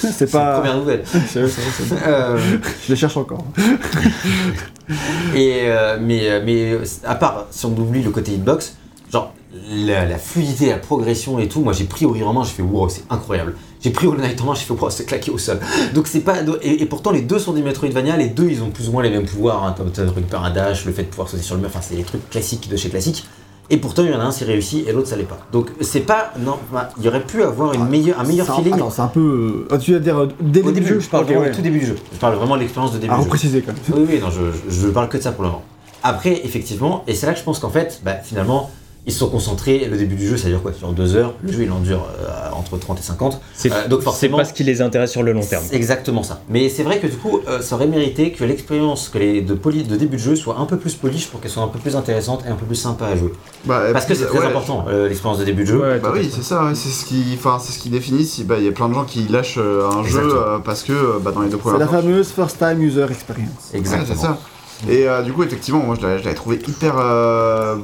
c'est 0.00 0.12
C'est 0.12 0.30
pas. 0.30 0.54
une 0.56 0.60
première 0.60 0.76
nouvelle. 0.78 1.02
C'est 1.28 1.40
vrai, 1.42 1.50
c'est 1.50 1.94
vrai. 1.94 2.00
Euh, 2.06 2.38
Je 2.86 2.92
les 2.92 2.96
cherche 2.96 3.16
encore. 3.16 3.44
Et 5.34 5.60
euh, 5.64 5.96
mais, 6.00 6.40
mais 6.44 6.78
à 7.04 7.14
part 7.14 7.46
si 7.50 7.64
on 7.66 7.70
oublie 7.70 8.02
le 8.02 8.10
côté 8.10 8.32
hitbox, 8.32 8.76
genre 9.12 9.32
la, 9.70 10.04
la 10.06 10.18
fluidité, 10.18 10.70
la 10.70 10.78
progression 10.78 11.38
et 11.38 11.48
tout, 11.48 11.60
moi 11.60 11.72
j'ai 11.72 11.84
pris 11.84 12.04
Ori 12.04 12.22
en 12.22 12.32
main, 12.32 12.42
j'ai 12.44 12.50
fait 12.52 12.62
wow, 12.62 12.88
c'est 12.88 13.04
incroyable. 13.10 13.54
J'ai 13.82 13.90
pris 13.90 14.06
Hollow 14.06 14.20
Knight 14.20 14.40
en 14.40 14.44
main, 14.46 14.54
j'ai 14.54 14.64
fait 14.64 14.72
wow, 14.72 14.90
c'est 14.90 15.04
claqué 15.04 15.30
au 15.30 15.38
sol. 15.38 15.58
Donc 15.94 16.06
c'est 16.06 16.20
pas. 16.20 16.36
Et, 16.62 16.82
et 16.82 16.86
pourtant 16.86 17.10
les 17.10 17.22
deux 17.22 17.38
sont 17.38 17.52
des 17.52 17.62
Metroidvania, 17.62 18.16
les 18.16 18.28
deux 18.28 18.48
ils 18.48 18.62
ont 18.62 18.70
plus 18.70 18.88
ou 18.88 18.92
moins 18.92 19.02
les 19.02 19.10
mêmes 19.10 19.26
pouvoirs. 19.26 19.64
Hein. 19.64 19.74
T'as- 19.76 20.04
t'as 20.04 20.10
récupères 20.12 20.44
un 20.44 20.50
dash, 20.52 20.84
le 20.84 20.92
fait 20.92 21.02
de 21.02 21.08
pouvoir 21.08 21.28
sauter 21.28 21.42
sur 21.42 21.56
le 21.56 21.60
mur, 21.62 21.70
enfin 21.70 21.80
c'est 21.82 21.96
les 21.96 22.04
trucs 22.04 22.28
classiques 22.30 22.68
de 22.68 22.76
chez 22.76 22.88
classique. 22.90 23.24
Et 23.70 23.78
pourtant 23.78 24.02
il 24.04 24.10
y 24.10 24.14
en 24.14 24.20
a 24.20 24.24
un 24.24 24.30
c'est 24.32 24.44
réussi 24.44 24.84
et 24.86 24.92
l'autre 24.92 25.08
ça 25.08 25.16
l'est 25.16 25.22
pas. 25.22 25.38
Donc 25.52 25.70
c'est 25.80 26.00
pas. 26.00 26.32
Non, 26.38 26.58
bah, 26.72 26.90
il 26.98 27.04
y 27.04 27.08
aurait 27.08 27.22
pu 27.24 27.42
avoir 27.42 27.72
une 27.72 27.88
meilleure, 27.88 28.20
un 28.20 28.24
meilleur 28.24 28.54
feeling. 28.54 28.74
C'est 28.90 29.00
un 29.00 29.06
peu. 29.08 29.66
euh, 29.70 29.78
tu 29.78 29.94
vas 29.94 29.98
dire 29.98 30.18
euh, 30.18 30.28
dès 30.40 30.60
le 30.60 30.68
Au 30.68 30.72
début 30.72 30.80
début, 30.80 30.86
du 30.86 30.94
jeu 30.94 31.00
je 31.00 31.08
parle 31.08 31.24
Ok, 31.24 31.30
vraiment 31.30 31.46
ouais. 31.46 31.52
tout 31.52 31.62
début 31.62 31.78
du 31.78 31.86
jeu. 31.86 31.96
Je 32.12 32.18
parle 32.18 32.34
vraiment 32.36 32.54
de 32.56 32.60
l'expérience 32.60 32.92
de 32.92 32.98
début 32.98 33.12
À 33.12 33.16
du 33.16 33.22
jeu. 33.22 33.24
repréciser 33.24 33.62
quand 33.62 33.72
même. 33.72 34.02
Oui, 34.02 34.06
oui, 34.14 34.20
non, 34.20 34.30
je, 34.30 34.70
je, 34.70 34.80
je 34.80 34.88
parle 34.88 35.08
que 35.08 35.16
de 35.16 35.22
ça 35.22 35.32
pour 35.32 35.42
le 35.44 35.48
moment. 35.50 35.62
Après, 36.04 36.40
effectivement, 36.44 37.02
et 37.06 37.14
c'est 37.14 37.26
là 37.26 37.32
que 37.32 37.38
je 37.38 37.44
pense 37.44 37.58
qu'en 37.60 37.70
fait, 37.70 38.00
bah, 38.04 38.16
finalement, 38.22 38.70
ils 39.06 39.12
se 39.12 39.18
sont 39.18 39.28
concentrés. 39.28 39.86
Le 39.90 39.96
début 39.96 40.14
du 40.14 40.28
jeu, 40.28 40.36
ça 40.36 40.48
dure 40.48 40.62
quoi? 40.62 40.72
Sur 40.72 40.92
deux 40.92 41.16
heures. 41.16 41.34
Le 41.42 41.52
jeu, 41.52 41.62
il 41.64 41.72
en 41.72 41.80
dure 41.80 42.06
euh, 42.20 42.50
entre 42.56 42.78
30 42.78 42.98
et 43.00 43.02
50. 43.02 43.40
C'est 43.54 43.72
Euh, 43.72 43.88
donc 43.88 44.00
c'est 44.00 44.04
forcément- 44.04 44.36
pas 44.38 44.44
ce 44.44 44.52
qui 44.52 44.62
les 44.64 44.80
intéresse 44.80 45.10
sur 45.10 45.22
le 45.22 45.32
long 45.32 45.40
terme. 45.44 45.64
C'est 45.68 45.74
exactement 45.76 46.22
ça. 46.22 46.40
Mais 46.48 46.68
c'est 46.68 46.82
vrai 46.84 46.98
que 47.00 47.06
du 47.06 47.16
coup, 47.16 47.40
euh, 47.48 47.60
ça 47.62 47.74
aurait 47.74 47.86
mérité 47.88 48.32
que 48.32 48.44
l'expérience 48.44 49.08
que 49.08 49.18
les 49.18 49.40
de, 49.42 49.54
de 49.54 49.96
début 49.96 50.16
de 50.16 50.22
jeu 50.22 50.36
soit 50.36 50.58
un 50.58 50.66
peu 50.66 50.76
plus 50.76 50.94
polish 50.94 51.26
pour 51.28 51.40
qu'elle 51.40 51.50
soit 51.50 51.62
un 51.62 51.68
peu 51.68 51.78
plus 51.78 51.96
intéressante 51.96 52.44
et 52.46 52.50
un 52.50 52.54
peu 52.54 52.66
plus 52.66 52.76
sympa 52.76 53.06
à 53.06 53.16
jouer. 53.16 53.32
Bah, 53.64 53.82
Parce 53.92 54.06
que 54.06 54.14
c'est 54.14 54.26
très 54.26 54.38
ouais, 54.38 54.46
important, 54.46 54.84
euh, 54.88 55.08
l'expérience 55.08 55.38
de 55.40 55.44
début 55.44 55.62
de 55.62 55.68
jeu. 55.68 55.80
Ouais, 55.80 55.98
Bah 55.98 56.12
oui, 56.14 56.30
c'est 56.32 56.42
ça, 56.42 56.64
ouais, 56.66 56.74
c'est 56.74 56.88
ce 56.90 57.04
qui, 57.04 57.24
enfin, 57.34 57.58
c'est 57.60 57.72
ce 57.72 57.78
qui 57.78 57.90
définit 57.90 58.24
si 58.24 58.44
bah 58.44 58.56
il 58.58 58.64
y 58.64 58.68
a 58.68 58.72
plein 58.72 58.88
de 58.88 58.94
gens 58.94 59.04
qui 59.04 59.26
lâchent 59.28 59.58
euh, 59.58 59.88
un 59.88 60.02
jeu 60.04 60.18
Exactement. 60.18 60.40
euh, 60.46 60.58
parce 60.58 60.82
que 60.84 61.18
bah, 61.20 61.32
dans 61.32 61.40
les 61.42 61.48
deux 61.48 61.58
C'est 61.62 61.70
la 61.78 61.86
premières 61.86 61.90
fameuse 62.02 62.28
first 62.30 62.58
time 62.58 62.80
user 62.82 63.06
experience. 63.10 63.48
Ouais, 63.72 63.78
Exactement. 63.80 64.14
c'est 64.14 64.20
ça. 64.26 64.38
Et 64.88 65.08
euh, 65.08 65.22
du 65.22 65.32
coup, 65.32 65.42
effectivement, 65.44 65.80
moi 65.80 65.96
je 66.00 66.06
l'avais 66.06 66.34
trouvé 66.34 66.56
hyper. 66.56 66.94
euh, 66.98 67.76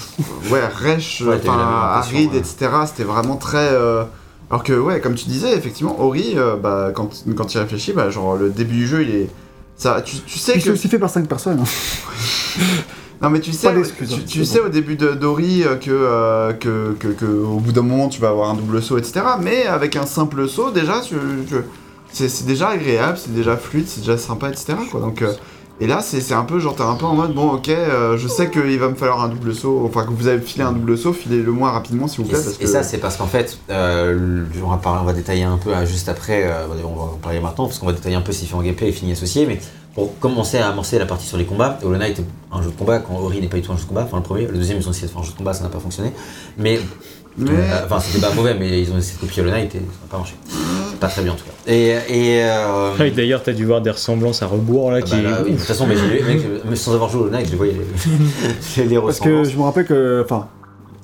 ouais, 0.50 0.66
rêche, 0.66 1.22
Ouais, 1.26 1.40
aride, 1.48 2.32
ouais. 2.32 2.38
etc. 2.38 2.68
C'était 2.86 3.04
vraiment 3.04 3.36
très. 3.36 3.68
euh, 3.72 4.04
Alors 4.50 4.62
que, 4.64 4.72
ouais, 4.72 5.00
comme 5.00 5.14
tu 5.14 5.26
disais, 5.26 5.54
effectivement, 5.56 6.00
Ori, 6.00 6.32
euh, 6.36 6.56
bah, 6.56 6.92
quand, 6.94 7.10
quand 7.36 7.52
il 7.54 7.58
réfléchit, 7.58 7.92
bah, 7.92 8.08
genre 8.10 8.36
le 8.36 8.50
début 8.50 8.76
du 8.76 8.86
jeu, 8.86 9.02
il 9.02 9.10
est. 9.14 9.30
Ça, 9.76 10.00
tu, 10.00 10.16
tu 10.20 10.38
sais 10.38 10.52
Puis 10.52 10.60
que. 10.60 10.64
c'est 10.66 10.72
aussi 10.72 10.88
fait 10.88 10.98
par 10.98 11.10
5 11.10 11.28
personnes. 11.28 11.60
hein. 11.60 11.64
Non, 13.22 13.30
mais 13.30 13.40
tu 13.40 13.50
sais, 13.52 13.68
Pas 13.68 13.74
d'excuses, 13.74 14.10
tu, 14.10 14.14
hein, 14.14 14.24
tu 14.28 14.44
sais 14.44 14.60
au 14.60 14.68
début 14.68 14.96
de 14.96 15.12
d'Ori 15.14 15.62
euh, 15.64 15.76
que, 15.76 15.90
euh, 15.90 16.52
que, 16.52 16.94
que, 17.00 17.08
que 17.08 17.24
au 17.24 17.60
bout 17.60 17.72
d'un 17.72 17.80
moment 17.80 18.10
tu 18.10 18.20
vas 18.20 18.28
avoir 18.28 18.50
un 18.50 18.54
double 18.54 18.82
saut, 18.82 18.98
etc. 18.98 19.22
Mais 19.40 19.64
avec 19.66 19.96
un 19.96 20.04
simple 20.04 20.46
saut, 20.46 20.70
déjà, 20.70 21.00
c'est 22.12 22.28
c'est 22.28 22.44
déjà 22.46 22.68
agréable, 22.68 23.16
c'est 23.16 23.32
déjà 23.34 23.56
fluide, 23.56 23.86
c'est 23.88 24.00
déjà 24.00 24.18
sympa, 24.18 24.50
etc. 24.50 24.74
Quoi. 24.90 25.00
Donc, 25.00 25.22
euh, 25.22 25.32
et 25.80 25.86
là, 25.86 26.00
c'est 26.00 26.32
un 26.32 26.44
peu 26.44 26.58
genre, 26.58 26.74
t'es 26.74 26.82
un 26.82 26.94
peu 26.94 27.04
en 27.04 27.14
mode, 27.14 27.34
bon, 27.34 27.52
ok, 27.52 27.68
euh, 27.68 28.16
je 28.16 28.28
sais 28.28 28.50
qu'il 28.50 28.78
va 28.78 28.88
me 28.88 28.94
falloir 28.94 29.22
un 29.22 29.28
double 29.28 29.54
saut, 29.54 29.82
enfin 29.84 30.04
que 30.04 30.10
vous 30.12 30.26
avez 30.26 30.40
filé 30.40 30.64
un 30.64 30.72
double 30.72 30.96
saut, 30.96 31.12
filez-le 31.12 31.52
moi 31.52 31.70
rapidement 31.70 32.08
s'il 32.08 32.24
vous 32.24 32.30
Et, 32.30 32.32
plaît. 32.32 32.42
Parce 32.42 32.56
et 32.56 32.58
que... 32.64 32.66
ça, 32.66 32.82
c'est 32.82 32.98
parce 32.98 33.16
qu'en 33.16 33.26
fait, 33.26 33.58
euh, 33.70 34.44
on, 34.64 34.70
va 34.70 34.78
parler- 34.78 35.00
on 35.02 35.04
va 35.06 35.12
détailler 35.12 35.42
un 35.44 35.58
peu 35.58 35.70
euh, 35.74 35.84
juste 35.84 36.08
après, 36.08 36.44
euh, 36.44 36.66
on 36.84 36.94
va 36.94 37.02
en 37.02 37.18
parler 37.20 37.40
maintenant, 37.40 37.66
parce 37.66 37.78
qu'on 37.78 37.86
va 37.86 37.92
détailler 37.92 38.16
un 38.16 38.22
peu 38.22 38.32
qui 38.32 38.46
fait 38.46 38.54
en 38.54 38.62
gameplay 38.62 38.88
et 38.88 38.92
fini 38.92 39.12
associé, 39.12 39.44
mais 39.46 39.60
pour 39.94 40.18
commencer 40.18 40.58
à 40.58 40.68
amorcer 40.68 40.98
la 40.98 41.06
partie 41.06 41.26
sur 41.26 41.38
les 41.38 41.44
combats, 41.46 41.78
Hollow 41.82 41.96
Knight 41.96 42.18
est 42.18 42.24
un 42.52 42.62
jeu 42.62 42.70
de 42.70 42.76
combat, 42.76 42.98
quand 42.98 43.14
Ori 43.18 43.40
n'est 43.40 43.46
pas 43.48 43.56
du 43.56 43.62
tout 43.62 43.72
un 43.72 43.76
jeu 43.76 43.82
de 43.84 43.88
combat, 43.88 44.02
enfin 44.04 44.18
le 44.18 44.22
premier, 44.22 44.46
le 44.46 44.52
deuxième 44.52 44.78
ils 44.78 44.86
ont 44.86 44.90
essayé 44.90 45.06
de 45.06 45.12
faire 45.12 45.20
un 45.22 45.24
jeu 45.24 45.32
de 45.32 45.36
combat, 45.38 45.54
ça 45.54 45.62
n'a 45.62 45.70
pas 45.70 45.78
fonctionné, 45.80 46.12
mais 46.58 46.80
Mais- 47.38 47.50
Euh, 47.50 47.84
Enfin, 47.84 48.00
c'était 48.00 48.26
pas 48.26 48.32
mauvais, 48.32 48.54
mais 48.58 48.80
ils 48.82 48.92
ont 48.92 48.98
essayé 48.98 49.16
de 49.16 49.20
copier 49.20 49.42
Hollow 49.42 49.50
Knight 49.52 49.74
et 49.74 49.78
ça 49.78 49.84
n'a 49.84 50.10
pas 50.10 50.16
marché. 50.18 50.34
Pas 51.00 51.08
très 51.08 51.22
bien 51.22 51.32
en 51.32 51.36
tout 51.36 51.44
cas. 51.44 51.70
Et. 51.72 51.88
et 52.08 52.42
euh, 52.44 52.92
Ah, 52.98 53.04
et 53.06 53.10
D'ailleurs, 53.10 53.42
t'as 53.42 53.52
dû 53.52 53.64
voir 53.66 53.80
des 53.82 53.90
ressemblances 53.90 54.42
à 54.42 54.46
rebours 54.46 54.90
là 54.90 54.98
ah 55.00 55.02
qui. 55.02 55.10
bah 55.16 55.22
là, 55.22 55.40
oui, 55.44 55.52
de 55.52 55.56
toute 55.56 55.66
façon, 55.66 55.86
mais, 55.86 55.94
j'ai- 55.96 56.22
mec, 56.22 56.42
mais 56.68 56.76
sans 56.76 56.94
avoir 56.94 57.10
joué 57.10 57.20
au 57.20 57.24
Hollow 57.24 57.32
Knight, 57.32 57.48
je 57.50 57.56
voyais 57.56 57.74
les, 58.78 58.84
les 58.84 58.98
Parce 59.00 59.20
que 59.20 59.44
je 59.44 59.56
me 59.56 59.62
rappelle 59.62 59.84
que, 59.86 60.22
enfin, 60.24 60.48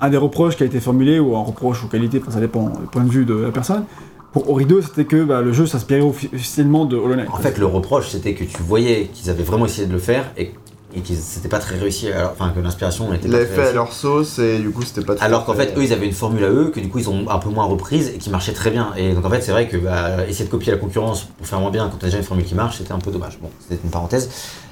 un 0.00 0.08
des 0.10 0.16
reproches 0.16 0.56
qui 0.56 0.62
a 0.62 0.66
été 0.66 0.80
formulé, 0.80 1.18
ou 1.20 1.36
un 1.36 1.42
reproche 1.42 1.84
ou 1.84 1.88
qualité, 1.88 2.20
enfin, 2.22 2.32
ça 2.32 2.40
dépend 2.40 2.68
du 2.70 2.86
point 2.90 3.04
de 3.04 3.10
vue 3.10 3.24
de 3.26 3.34
la 3.34 3.50
personne, 3.50 3.84
pour 4.32 4.48
Ori 4.50 4.64
2, 4.64 4.80
c'était 4.80 5.04
que 5.04 5.22
bah, 5.24 5.42
le 5.42 5.52
jeu 5.52 5.66
s'inspirait 5.66 6.00
offi- 6.00 6.30
officiellement 6.34 6.86
de 6.86 6.96
Hollow 6.96 7.16
Knight. 7.16 7.28
En 7.30 7.36
fait, 7.36 7.58
le 7.58 7.66
reproche, 7.66 8.08
c'était 8.08 8.32
que 8.32 8.44
tu 8.44 8.62
voyais 8.62 9.10
qu'ils 9.12 9.28
avaient 9.28 9.42
vraiment 9.42 9.66
essayé 9.66 9.86
de 9.86 9.92
le 9.92 9.98
faire 9.98 10.32
et, 10.38 10.52
et 10.94 11.00
que 11.00 11.14
c'était 11.14 11.48
pas 11.48 11.58
très 11.58 11.76
réussi, 11.78 12.08
alors- 12.10 12.32
enfin 12.32 12.52
que 12.54 12.60
l'inspiration 12.60 13.10
n'était 13.10 13.26
Ils 13.26 13.30
pas 13.30 13.38
l'avaient 13.38 13.50
très 13.52 13.62
fait 13.64 13.68
à 13.68 13.72
leur 13.72 13.92
sauce 13.92 14.38
et 14.38 14.58
du 14.58 14.70
coup 14.70 14.82
c'était 14.82 15.00
pas 15.02 15.14
à 15.14 15.24
Alors 15.24 15.44
qu'en 15.44 15.54
fait, 15.54 15.74
eux, 15.76 15.82
ils 15.84 15.92
avaient 15.92 16.06
une 16.06 16.12
formule 16.12 16.44
à 16.44 16.50
eux 16.50 16.70
que 16.74 16.80
du 16.80 16.88
coup, 16.88 16.98
ils 16.98 17.08
ont 17.08 17.28
un 17.30 17.38
peu 17.38 17.48
moins 17.48 17.64
reprise 17.64 18.08
et 18.14 18.18
qui 18.18 18.30
marchait 18.30 18.52
très 18.52 18.70
bien. 18.70 18.92
Et 18.96 19.12
donc, 19.14 19.24
en 19.24 19.30
fait, 19.30 19.40
c'est 19.40 19.52
vrai 19.52 19.68
que 19.68 19.76
bah, 19.76 20.26
essayer 20.28 20.44
de 20.44 20.50
copier 20.50 20.72
la 20.72 20.78
concurrence 20.78 21.24
pour 21.38 21.46
faire 21.46 21.60
moins 21.60 21.70
bien 21.70 21.88
quand 21.90 21.96
t'as 21.98 22.06
déjà 22.06 22.18
une 22.18 22.24
formule 22.24 22.44
qui 22.44 22.54
marche, 22.54 22.78
c'était 22.78 22.92
un 22.92 22.98
peu 22.98 23.10
dommage. 23.10 23.38
Bon, 23.40 23.48
c'était 23.60 23.80
une 23.82 23.90
parenthèse. 23.90 24.30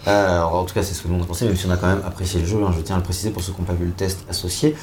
Euh, 0.08 0.36
alors, 0.38 0.54
en 0.56 0.64
tout 0.64 0.74
cas, 0.74 0.82
c'est 0.82 0.94
ce 0.94 1.02
que 1.02 1.08
nous 1.08 1.16
on 1.18 1.22
a 1.22 1.26
pensé, 1.26 1.44
même 1.46 1.56
si 1.56 1.66
on 1.66 1.70
a 1.70 1.76
quand 1.76 1.88
même 1.88 2.02
apprécié 2.06 2.40
le 2.40 2.46
jeu, 2.46 2.58
hein, 2.66 2.72
je 2.76 2.80
tiens 2.82 2.96
à 2.96 2.98
le 2.98 3.04
préciser 3.04 3.30
pour 3.30 3.42
ceux 3.42 3.52
qui 3.52 3.60
n'ont 3.60 3.66
pas 3.66 3.74
vu 3.74 3.86
le 3.86 3.92
test 3.92 4.20
associé. 4.28 4.74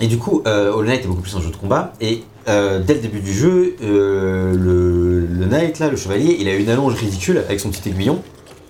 Et 0.00 0.06
du 0.06 0.18
coup, 0.18 0.42
euh, 0.46 0.70
Hollow 0.72 0.84
Knight 0.88 1.04
est 1.04 1.08
beaucoup 1.08 1.22
plus 1.22 1.34
un 1.34 1.40
jeu 1.40 1.50
de 1.50 1.56
combat. 1.56 1.92
Et 2.00 2.22
euh, 2.48 2.78
dès 2.80 2.94
le 2.94 3.00
début 3.00 3.18
du 3.20 3.32
jeu, 3.34 3.74
euh, 3.82 4.54
le, 4.54 5.26
le 5.26 5.46
Knight, 5.46 5.80
là, 5.80 5.88
le 5.88 5.96
chevalier, 5.96 6.36
il 6.38 6.48
a 6.48 6.54
une 6.54 6.68
allonge 6.68 6.94
ridicule 6.94 7.38
avec 7.38 7.58
son 7.58 7.70
petit 7.70 7.88
aiguillon. 7.88 8.22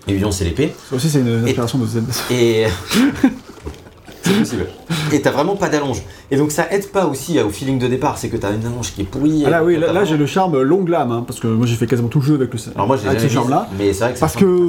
L'aiguillon, 0.08 0.30
c'est 0.30 0.44
l'épée. 0.44 0.72
Ça 0.88 0.96
aussi, 0.96 1.08
c'est 1.08 1.20
une 1.20 1.44
inspiration 1.44 1.78
de 1.78 1.86
Zelda. 1.86 2.12
Et. 2.30 2.66
c'est 4.22 4.38
possible. 4.38 4.66
Et 5.12 5.20
t'as 5.20 5.30
vraiment 5.30 5.56
pas 5.56 5.68
d'allonge. 5.68 6.02
Et 6.30 6.36
donc 6.36 6.50
ça 6.50 6.66
aide 6.70 6.90
pas 6.90 7.06
aussi 7.06 7.40
au 7.40 7.48
feeling 7.50 7.78
de 7.78 7.86
départ, 7.86 8.18
c'est 8.18 8.28
que 8.28 8.36
t'as 8.36 8.52
une 8.52 8.64
allonge 8.66 8.92
qui 8.92 9.02
est 9.02 9.04
pourrie. 9.04 9.44
Ah 9.46 9.50
là, 9.50 9.64
oui, 9.64 9.78
là, 9.78 9.92
là, 9.92 10.04
j'ai 10.04 10.16
le 10.16 10.26
charme 10.26 10.60
longue 10.60 10.88
lame, 10.88 11.10
hein, 11.12 11.24
parce 11.26 11.40
que 11.40 11.46
moi 11.46 11.66
j'ai 11.66 11.76
fait 11.76 11.86
quasiment 11.86 12.08
tout 12.08 12.20
le 12.20 12.24
jeu 12.26 12.34
avec, 12.34 12.52
le, 12.52 12.60
Alors 12.74 12.86
moi 12.86 12.96
jamais 12.96 13.18
ce 13.18 13.28
charme-là. 13.28 13.68
vu, 13.70 13.76
mais 13.78 13.92
c'est 13.92 14.04
vrai 14.04 14.14
que 14.14 14.18
Parce 14.20 14.36
que-. 14.36 14.68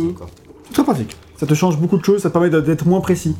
C'est 0.68 0.74
très 0.74 0.84
pratique. 0.84 1.18
Ça 1.38 1.45
te 1.45 1.53
change 1.53 1.78
beaucoup 1.78 1.98
de 1.98 2.06
choses, 2.06 2.22
ça 2.22 2.30
te 2.30 2.34
permet 2.34 2.49
d'être 2.49 2.86
moins 2.86 3.02
précis. 3.02 3.36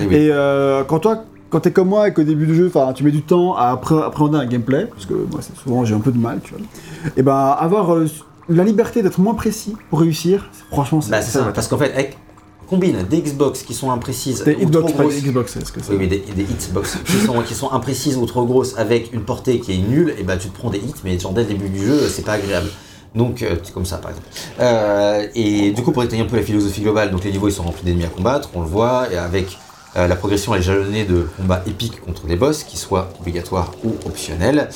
Et 0.00 0.06
oui. 0.06 0.14
Et 0.14 0.28
euh, 0.32 0.82
quand 0.84 0.98
toi, 1.00 1.24
quand 1.50 1.60
t'es 1.60 1.72
comme 1.72 1.88
moi 1.88 2.08
et 2.08 2.14
qu'au 2.14 2.22
début 2.22 2.46
du 2.46 2.54
jeu, 2.54 2.72
tu 2.94 3.04
mets 3.04 3.10
du 3.10 3.22
temps 3.22 3.54
à 3.54 3.74
appré- 3.74 4.02
appréhender 4.02 4.38
un 4.38 4.46
gameplay, 4.46 4.86
parce 4.86 5.04
que 5.06 5.14
moi, 5.14 5.40
souvent 5.62 5.84
j'ai 5.84 5.94
un 5.94 6.00
peu 6.00 6.10
de 6.12 6.18
mal, 6.18 6.40
tu 6.42 6.54
vois. 6.54 6.62
Et 7.16 7.22
ben, 7.22 7.56
avoir 7.58 7.92
euh, 7.94 8.06
la 8.48 8.64
liberté 8.64 9.02
d'être 9.02 9.20
moins 9.20 9.34
précis 9.34 9.74
pour 9.90 10.00
réussir, 10.00 10.50
franchement, 10.70 11.00
c'est 11.00 11.10
Bah 11.10 11.22
c'est 11.22 11.30
ça, 11.30 11.42
va. 11.42 11.52
parce 11.52 11.68
qu'en 11.68 11.78
fait, 11.78 11.92
avec, 11.92 12.16
combine 12.68 13.02
des 13.08 13.20
Xbox 13.20 13.62
qui 13.62 13.74
sont 13.74 13.90
imprécises 13.90 14.44
Des 14.44 14.54
ou 14.54 14.70
trop 14.70 14.82
grosses. 14.82 15.22
Xbox, 15.22 15.58
ce 15.64 15.72
que 15.72 15.82
c'est. 15.82 15.92
Oui, 15.92 15.98
mais 15.98 16.06
des, 16.06 16.18
des 16.18 16.44
qui 17.04 17.16
sont, 17.26 17.42
qui 17.42 17.54
sont 17.54 17.72
imprécises 17.72 18.16
ou 18.16 18.26
trop 18.26 18.44
grosses 18.46 18.78
avec 18.78 19.12
une 19.12 19.22
portée 19.22 19.58
qui 19.60 19.72
est 19.72 19.78
nulle, 19.78 20.14
et 20.18 20.22
bah 20.22 20.36
tu 20.36 20.48
te 20.48 20.56
prends 20.56 20.70
des 20.70 20.78
hits, 20.78 20.94
mais 21.04 21.18
genre 21.18 21.32
dès 21.32 21.42
le 21.42 21.48
début 21.48 21.68
du 21.68 21.84
jeu, 21.84 22.08
c'est 22.08 22.24
pas 22.24 22.34
agréable. 22.34 22.68
Donc, 23.14 23.42
euh, 23.42 23.56
c'est 23.62 23.74
comme 23.74 23.84
ça 23.86 23.98
par 23.98 24.12
exemple. 24.12 24.28
Euh, 24.60 25.26
et 25.34 25.72
du 25.72 25.82
coup, 25.82 25.90
pour 25.90 26.02
détailler 26.02 26.22
un 26.22 26.26
peu 26.26 26.36
la 26.36 26.42
philosophie 26.42 26.80
globale, 26.80 27.10
donc 27.10 27.24
les 27.24 27.32
niveaux 27.32 27.48
ils 27.48 27.52
sont 27.52 27.64
remplis 27.64 27.84
d'ennemis 27.84 28.04
à 28.04 28.08
combattre, 28.08 28.50
on 28.54 28.60
le 28.60 28.68
voit, 28.68 29.12
et 29.12 29.16
avec 29.16 29.58
euh, 29.96 30.06
la 30.06 30.16
progression 30.16 30.54
est 30.54 30.62
jalonnée 30.62 31.04
de 31.04 31.26
combats 31.36 31.62
épiques 31.66 32.00
contre 32.00 32.26
des 32.26 32.36
boss, 32.36 32.62
qui 32.64 32.76
soient 32.76 33.08
obligatoires 33.20 33.72
ou 33.84 33.90
optionnels. 34.06 34.68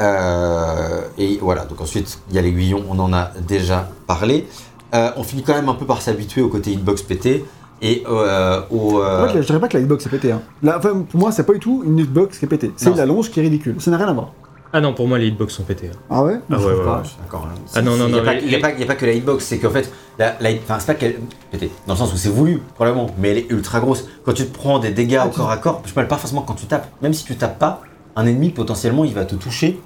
Euh, 0.00 1.00
et 1.18 1.38
voilà, 1.40 1.64
donc 1.64 1.80
ensuite 1.80 2.18
il 2.30 2.36
y 2.36 2.38
a 2.38 2.42
l'aiguillon, 2.42 2.84
on 2.88 2.98
en 2.98 3.12
a 3.12 3.30
déjà 3.46 3.88
parlé. 4.06 4.46
Euh, 4.94 5.10
on 5.16 5.22
finit 5.22 5.42
quand 5.42 5.54
même 5.54 5.68
un 5.68 5.74
peu 5.74 5.84
par 5.86 6.00
s'habituer 6.02 6.40
au 6.42 6.48
côté 6.48 6.70
hitbox 6.72 7.02
pété 7.02 7.44
et 7.82 8.02
au. 8.06 9.02
En 9.02 9.28
fait, 9.28 9.42
je 9.42 9.46
dirais 9.46 9.60
pas 9.60 9.68
que 9.68 9.76
la 9.76 9.82
hitbox 9.82 10.06
est 10.06 10.10
pétée. 10.10 10.32
Hein. 10.32 10.42
La- 10.62 10.78
enfin, 10.78 11.04
pour 11.08 11.20
moi, 11.20 11.30
c'est 11.32 11.44
pas 11.44 11.52
du 11.52 11.58
tout 11.60 11.82
une 11.86 11.98
hitbox 11.98 12.38
qui 12.38 12.44
est 12.44 12.48
pétée. 12.48 12.72
C'est 12.76 12.94
la 12.96 13.06
longe 13.06 13.30
qui 13.30 13.40
est 13.40 13.42
ridicule. 13.42 13.76
Ça 13.80 13.90
n'a 13.90 13.96
rien 13.98 14.08
à 14.08 14.12
voir. 14.12 14.32
Ah 14.72 14.80
non, 14.82 14.92
pour 14.92 15.08
moi, 15.08 15.18
les 15.18 15.28
hitbox 15.28 15.54
sont 15.54 15.62
pétés. 15.62 15.90
hein. 15.92 15.98
Ah 16.10 16.22
ouais 16.24 16.40
Ah 16.52 16.58
ouais, 16.58 16.64
d'accord. 17.22 17.48
Ah 17.74 17.80
non, 17.82 17.96
non, 17.96 18.06
Il 18.08 18.12
n'y 18.12 18.18
a, 18.18 18.22
non, 18.22 18.32
il 18.42 18.50
y 18.50 18.54
a 18.54 18.86
pas- 18.86 18.94
que 18.96 19.06
la 19.06 19.12
hitbox, 19.12 19.44
c'est 19.44 19.58
qu'en 19.58 19.70
fait, 19.70 19.90
la, 20.18 20.34
la 20.40 20.50
hit- 20.50 20.60
enfin, 20.62 20.78
c'est 20.78 20.86
pas 20.86 20.94
qu'elle. 20.94 21.16
pété, 21.50 21.70
Dans 21.86 21.94
le 21.94 21.98
sens 21.98 22.12
où 22.12 22.16
c'est 22.18 22.28
voulu, 22.28 22.60
probablement, 22.74 23.06
mais 23.18 23.30
elle 23.30 23.38
est 23.38 23.50
ultra 23.50 23.80
grosse. 23.80 24.06
Quand 24.24 24.34
tu 24.34 24.44
te 24.46 24.52
prends 24.54 24.78
des 24.78 24.90
dégâts 24.90 25.20
au 25.24 25.30
tu- 25.30 25.36
corps 25.36 25.50
à 25.50 25.56
corps, 25.56 25.82
je 25.86 25.92
parle 25.94 26.06
pas 26.08 26.18
forcément 26.18 26.42
quand 26.42 26.54
tu 26.54 26.66
tapes. 26.66 26.88
Même 27.00 27.14
si 27.14 27.24
tu 27.24 27.34
tapes 27.36 27.58
pas, 27.58 27.80
un 28.14 28.26
ennemi 28.26 28.50
potentiellement 28.50 29.04
il 29.04 29.14
va 29.14 29.24
te 29.24 29.36
toucher, 29.36 29.80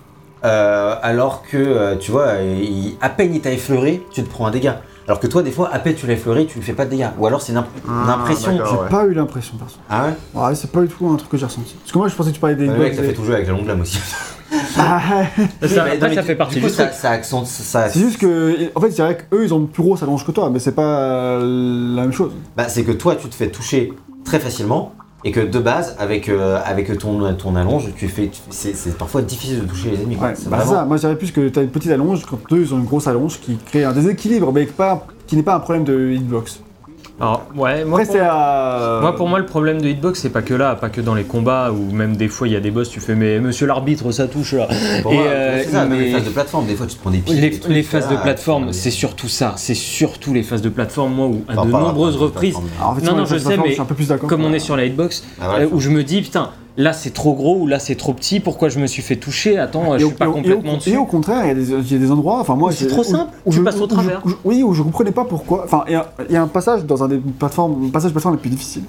euh, 0.45 0.97
alors 1.03 1.43
que 1.43 1.57
euh, 1.59 1.97
tu 1.97 2.11
vois, 2.11 2.35
il- 2.43 2.97
à 3.01 3.09
peine 3.09 3.35
il 3.35 3.41
t'a 3.41 3.53
effleuré, 3.53 4.03
tu 4.11 4.25
te 4.25 4.29
prends 4.29 4.47
un 4.47 4.51
dégât. 4.51 4.81
Alors 5.07 5.19
que 5.21 5.27
toi, 5.29 5.43
des 5.43 5.51
fois, 5.53 5.69
à 5.73 5.79
peine 5.81 5.95
tu 5.95 6.07
l'as 6.07 6.15
effleuré, 6.15 6.47
tu 6.47 6.59
lui 6.59 6.65
fais 6.65 6.73
pas 6.75 6.85
de 6.87 6.91
dégâts. 6.91 7.09
Ou 7.19 7.27
alors 7.27 7.41
c'est 7.41 7.53
une, 7.53 7.59
imp- 7.59 7.67
une 7.85 7.91
Ah, 8.09 8.15
impression. 8.15 8.57
d'accord. 8.57 8.73
J'ai 8.73 8.83
ouais. 8.85 8.89
pas 8.89 9.05
eu 9.07 9.15
l'impression, 9.15 9.57
perso. 9.57 9.77
Ah 9.89 10.07
ouais? 10.07 10.41
Ouais, 10.41 10.55
c'est 10.57 10.71
pas 10.73 10.81
du 10.81 10.89
tout 10.89 11.07
un 11.09 11.17
truc 11.17 11.29
que 11.31 11.37
j'ai 11.37 11.47
ressenti. 11.47 11.75
Parce 11.81 11.93
que 11.93 11.99
moi, 11.99 12.09
je 12.09 12.15
pensais 12.15 12.31
que 12.31 12.35
tu 12.35 12.41
parlais 12.41 12.57
des 12.57 12.67
Le 12.67 12.77
mec, 12.77 12.95
ça 12.95 13.03
fait 13.03 13.13
tout 13.13 13.25
jeu 13.25 13.35
avec 13.35 13.47
la 13.47 13.53
longue 13.53 13.67
lame 13.67 13.81
aussi. 13.81 13.99
Ah, 14.77 15.01
Ça, 15.01 15.27
Mais 15.61 15.69
non, 15.69 15.83
après, 15.83 16.09
mais 16.09 16.15
ça 16.15 16.21
du- 16.23 16.27
fait 16.27 16.35
partie 16.37 16.55
du 16.57 16.61
du, 16.61 16.67
coup, 16.67 16.73
ça, 16.73 16.85
truc. 16.85 16.95
ça 16.99 17.11
accentue. 17.11 17.47
Ça, 17.49 17.89
c'est 17.89 18.01
juste 18.01 18.19
que, 18.19 18.71
en 18.75 18.81
fait, 18.81 18.91
c'est 18.91 19.03
vrai 19.03 19.17
qu'eux, 19.17 19.45
ils 19.45 19.55
ont 19.55 19.59
une 19.61 19.69
plus 19.69 19.83
grosse 19.83 20.03
allonge 20.03 20.25
que 20.27 20.33
toi, 20.33 20.51
mais 20.53 20.59
c'est 20.59 20.73
pas 20.75 20.99
euh, 21.01 21.95
la 21.97 22.03
même 22.03 22.13
chose. 22.13 22.33
Bah, 22.57 22.69
c'est 22.69 22.85
que 22.85 22.93
toi, 22.93 23.17
tu 23.17 23.29
te 23.29 23.35
fais 23.35 23.49
toucher 23.49 23.93
très 24.25 24.39
facilement 24.39 24.93
et 25.25 25.31
que 25.31 25.41
de 25.41 25.59
base, 25.59 25.95
avec, 25.99 26.29
euh, 26.29 26.59
avec 26.65 26.97
ton, 26.99 27.33
ton 27.35 27.55
allonge, 27.57 27.91
tu 27.97 28.09
fais, 28.09 28.27
tu- 28.29 28.41
c'est, 28.51 28.75
c'est 28.75 28.97
parfois 28.99 29.23
difficile 29.23 29.61
de 29.61 29.67
toucher 29.67 29.91
les 29.91 30.01
ennemis. 30.03 30.17
quoi. 30.17 30.29
Ouais, 30.29 30.35
C'est 30.37 30.49
bah 30.51 30.57
vraiment- 30.59 30.73
ça, 30.73 30.85
moi 30.85 30.97
je 30.97 31.03
dirais 31.03 31.17
plus 31.17 31.31
que 31.31 31.49
t'as 31.49 31.63
une 31.63 31.71
petite 31.71 31.91
allonge, 31.93 32.25
quand 32.27 32.39
eux 32.53 32.61
ils 32.63 32.75
ont 32.75 32.79
une 32.79 32.85
grosse 32.87 33.07
allonge 33.07 33.39
qui 33.41 33.57
crée 33.57 33.85
un 33.85 33.93
déséquilibre, 33.93 34.53
mais 34.53 34.67
pas, 34.67 35.07
qui 35.29 35.37
n'est 35.37 35.43
pas 35.45 35.55
un 35.55 35.61
problème 35.61 35.85
de 35.85 36.11
hitbox. 36.13 36.61
Alors, 37.21 37.47
ouais, 37.55 37.85
moi, 37.85 38.01
Après, 38.01 38.07
pour... 38.07 38.15
c'est 38.15 38.21
à. 38.29 38.99
moi, 39.01 39.15
pour 39.15 39.29
moi, 39.29 39.39
le 39.39 39.47
problème 39.47 39.81
de 39.81 39.89
hitbox, 39.89 40.19
c'est 40.21 40.31
pas 40.31 40.43
que 40.43 40.55
là, 40.55 40.75
pas 40.75 40.89
que 40.89 41.01
dans 41.01 41.15
les 41.15 41.25
combats, 41.25 41.71
ou 41.71 41.93
même 41.93 42.17
des 42.17 42.29
fois, 42.29 42.49
il 42.49 42.53
y 42.53 42.57
a 42.57 42.61
des 42.61 42.71
boss, 42.71 42.89
tu 42.89 43.01
fais, 43.01 43.15
mais 43.15 43.39
monsieur 43.39 43.67
l'arbitre, 43.67 44.11
ça 44.11 44.27
touche 44.27 44.55
là. 44.55 44.67
Pour 45.03 45.13
Et, 45.13 45.17
moi, 45.17 45.25
euh, 45.27 45.61
c'est 45.63 45.71
ça, 45.71 45.85
même 45.85 45.99
mais- 45.99 46.05
les 46.07 46.13
phases 46.13 46.25
de 46.25 46.31
plateforme, 46.31 46.67
des 46.67 46.75
fois 46.75 46.87
tu 46.87 46.97
te 46.97 47.01
prends 47.01 47.11
des 47.11 47.19
pieds. 47.19 47.35
Les, 47.35 47.51
des 47.51 47.61
trucs, 47.61 47.73
les 47.73 47.83
phases 47.83 48.09
de 48.09 48.17
ah, 48.19 48.23
plateforme, 48.23 48.73
c'est 48.73 48.91
surtout 48.91 49.29
ça. 49.29 49.55
C'est 49.57 49.75
surtout 49.75 50.33
les 50.33 50.43
phases 50.43 50.63
de 50.63 50.69
plateforme, 50.69 51.15
moi, 51.15 51.27
où 51.27 51.45
à 51.49 51.53
Enfin, 51.53 51.67
de 51.67 51.71
nombreuses 51.71 52.17
reprises, 52.17 52.55
plateforme, 52.55 52.71
mais- 52.73 52.81
Alors, 52.81 52.91
en 52.91 52.95
fait, 52.97 53.07
Non, 53.07 53.17
non, 53.17 53.25
je 53.27 53.39
sais, 53.39 53.57
mais 53.57 54.19
comme 54.27 54.45
on 54.45 54.53
est 54.53 54.59
sur 54.59 54.77
la 54.77 54.85
hitbox, 54.87 55.25
Ah, 55.41 55.45
voilà, 55.49 55.65
euh, 55.65 55.69
où 55.71 55.81
je 55.81 55.91
me 55.91 56.03
dis, 56.03 56.23
putain, 56.23 56.51
là 56.77 56.93
c'est 56.93 57.11
trop 57.11 57.35
gros 57.35 57.59
ou 57.61 57.67
là 57.67 57.79
c'est 57.79 57.95
trop 57.97 58.15
petit, 58.15 58.41
pourquoi 58.41 58.69
je 58.69 58.79
me 58.79 58.87
suis 58.87 59.03
fait 59.03 59.17
toucher, 59.17 59.59
attends, 59.59 59.97
je 59.97 60.03
Et 60.03 60.05
au, 60.05 60.09
suis 60.09 60.17
pas 60.17 60.27
et 60.27 60.31
complètement 60.33 60.71
et 60.71 60.75
au- 60.75 60.77
dessus. 60.79 60.91
et 60.91 60.97
au 60.97 61.05
contraire, 61.05 61.45
il 61.45 61.49
y 61.49 61.51
a 61.51 61.55
des, 61.55 61.71
il 61.71 61.93
y 61.93 61.95
a 61.97 61.99
des 61.99 62.11
endroits, 62.11 62.41
enfin 62.41 62.55
moi, 62.57 62.73
C'est 62.73 62.87
trop 62.87 63.01
où- 63.03 63.05
simple, 63.05 63.31
où 63.45 63.51
tu 63.51 63.57
je- 63.59 63.63
passes 63.63 63.77
au 63.77 63.81
où 63.81 63.83
je- 63.83 63.95
travers. 63.95 64.23
où 64.25 64.29
je- 64.31 64.35
oui, 64.45 64.63
où 64.63 64.73
je 64.73 64.83
comprenais 64.83 65.13
pas 65.13 65.25
pourquoi. 65.25 65.65
Enfin, 65.65 65.85
il 65.89 65.93
y, 65.93 65.97
a- 65.97 66.11
il 66.29 66.33
y 66.35 66.37
a 66.37 66.43
un 66.43 66.49
passage 66.49 66.85
dans 66.85 67.03
un 67.05 67.09
des 67.09 67.19
plateformes, 67.19 67.85
un 67.87 67.91
passage 67.91 68.11
de 68.11 68.15
plateforme 68.15 68.37
les 68.37 68.41
plus 68.41 68.51
difficiles, 68.51 68.85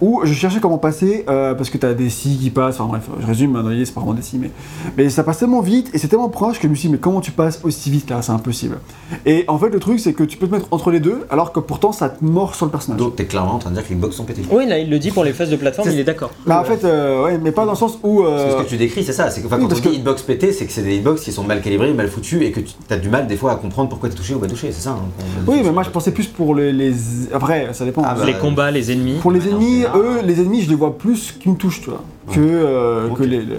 où 0.00 0.20
je 0.24 0.32
cherchais 0.32 0.60
comment 0.60 0.78
passer 0.78 1.24
euh, 1.28 1.54
parce 1.54 1.70
que 1.70 1.78
t'as 1.78 1.94
des 1.94 2.08
scies 2.10 2.38
qui 2.40 2.50
passent. 2.50 2.80
Enfin 2.80 2.88
bref, 2.88 3.02
je 3.20 3.26
résume, 3.26 3.52
dans 3.52 3.68
l'idée, 3.68 3.84
c'est 3.84 3.92
pas 3.94 4.00
vraiment 4.00 4.14
des 4.14 4.22
scies, 4.22 4.38
mais 4.38 4.50
mais 4.96 5.08
ça 5.10 5.22
passe 5.24 5.38
tellement 5.38 5.60
vite 5.60 5.90
et 5.94 5.98
c'est 5.98 6.08
tellement 6.08 6.28
proche 6.28 6.58
que 6.58 6.64
je 6.64 6.68
me 6.68 6.74
suis 6.74 6.88
dit 6.88 6.92
mais 6.92 6.98
comment 7.00 7.20
tu 7.20 7.30
passes 7.30 7.60
aussi 7.64 7.90
vite 7.90 8.10
là, 8.10 8.22
c'est 8.22 8.32
impossible. 8.32 8.78
Et 9.26 9.44
en 9.48 9.58
fait, 9.58 9.68
le 9.70 9.78
truc 9.80 10.00
c'est 10.00 10.12
que 10.12 10.24
tu 10.24 10.36
peux 10.36 10.46
te 10.46 10.52
mettre 10.52 10.66
entre 10.70 10.90
les 10.90 11.00
deux, 11.00 11.20
alors 11.30 11.52
que 11.52 11.60
pourtant 11.60 11.92
ça 11.92 12.08
te 12.08 12.24
mord 12.24 12.54
sur 12.54 12.66
le 12.66 12.70
personnage. 12.72 12.98
Donc 13.00 13.16
t'es 13.16 13.24
clairement 13.26 13.54
en 13.54 13.58
train 13.58 13.70
de 13.70 13.74
dire 13.76 13.84
que 13.84 13.90
les 13.90 13.94
box 13.96 14.16
sont 14.16 14.24
pétés. 14.24 14.42
Oui, 14.50 14.66
là 14.66 14.78
il 14.78 14.90
le 14.90 14.98
dit 14.98 15.10
pour 15.10 15.24
les 15.24 15.32
phases 15.32 15.50
de 15.50 15.56
plateforme, 15.56 15.88
il 15.90 15.98
est 15.98 16.04
d'accord. 16.04 16.30
Bah 16.46 16.60
en 16.60 16.64
fait, 16.64 16.84
euh, 16.84 17.24
ouais, 17.24 17.38
mais 17.38 17.52
pas 17.52 17.64
dans 17.64 17.72
le 17.72 17.76
sens 17.76 17.98
où. 18.02 18.22
Parce 18.22 18.40
euh, 18.42 18.58
ce 18.58 18.64
que 18.64 18.68
tu 18.68 18.76
décris, 18.76 19.04
c'est 19.04 19.12
ça. 19.12 19.30
C'est 19.30 19.40
que 19.42 19.46
enfin, 19.46 19.56
oui, 19.56 19.62
quand 19.62 19.66
on 19.66 19.68
parce 19.70 19.82
dit 19.82 19.88
que- 19.90 19.94
hitbox 19.94 20.22
pété, 20.22 20.52
c'est 20.52 20.66
que 20.66 20.72
c'est 20.72 20.82
des 20.82 20.96
hitbox 20.96 21.20
qui 21.22 21.32
sont 21.32 21.44
mal 21.44 21.60
calibrés, 21.60 21.92
mal 21.92 22.08
foutus 22.08 22.42
et 22.42 22.50
que 22.52 22.60
tu 22.60 22.72
as 22.90 22.96
du 22.96 23.08
mal 23.08 23.26
des 23.26 23.36
fois 23.36 23.52
à 23.52 23.56
comprendre 23.56 23.88
pourquoi 23.88 24.08
t'es 24.08 24.14
touché 24.16 24.34
ou 24.34 24.38
pas 24.38 24.46
touché. 24.46 24.72
C'est 24.72 24.82
ça. 24.82 24.90
hein, 24.90 24.98
Oui, 25.46 25.60
mais 25.64 25.70
moi 25.72 25.82
je 25.82 25.90
pensais 25.90 26.10
plus 26.12 26.26
pour 26.26 26.54
les. 26.54 26.72
les... 26.72 26.92
Après, 27.32 27.68
ça 27.72 27.84
dépend. 27.84 28.02
Ah, 28.04 28.14
bah, 28.18 28.24
les 28.24 28.34
combats, 28.34 28.70
les 28.70 28.90
ennemis. 28.92 29.18
Pour 29.20 29.30
les 29.32 29.40
non, 29.40 29.44
ennemis, 29.82 29.86
c'est 29.92 29.98
eux, 29.98 30.22
les 30.22 30.40
ennemis, 30.40 30.62
je 30.62 30.68
les 30.70 30.74
vois 30.76 30.96
plus 30.98 31.32
qui 31.38 31.48
me 31.48 31.56
touchent, 31.56 31.80
tu 31.82 31.90
vois, 31.90 32.02
que, 32.32 32.40
euh, 32.40 33.08
que 33.10 33.22
les, 33.22 33.40
les- 33.42 33.56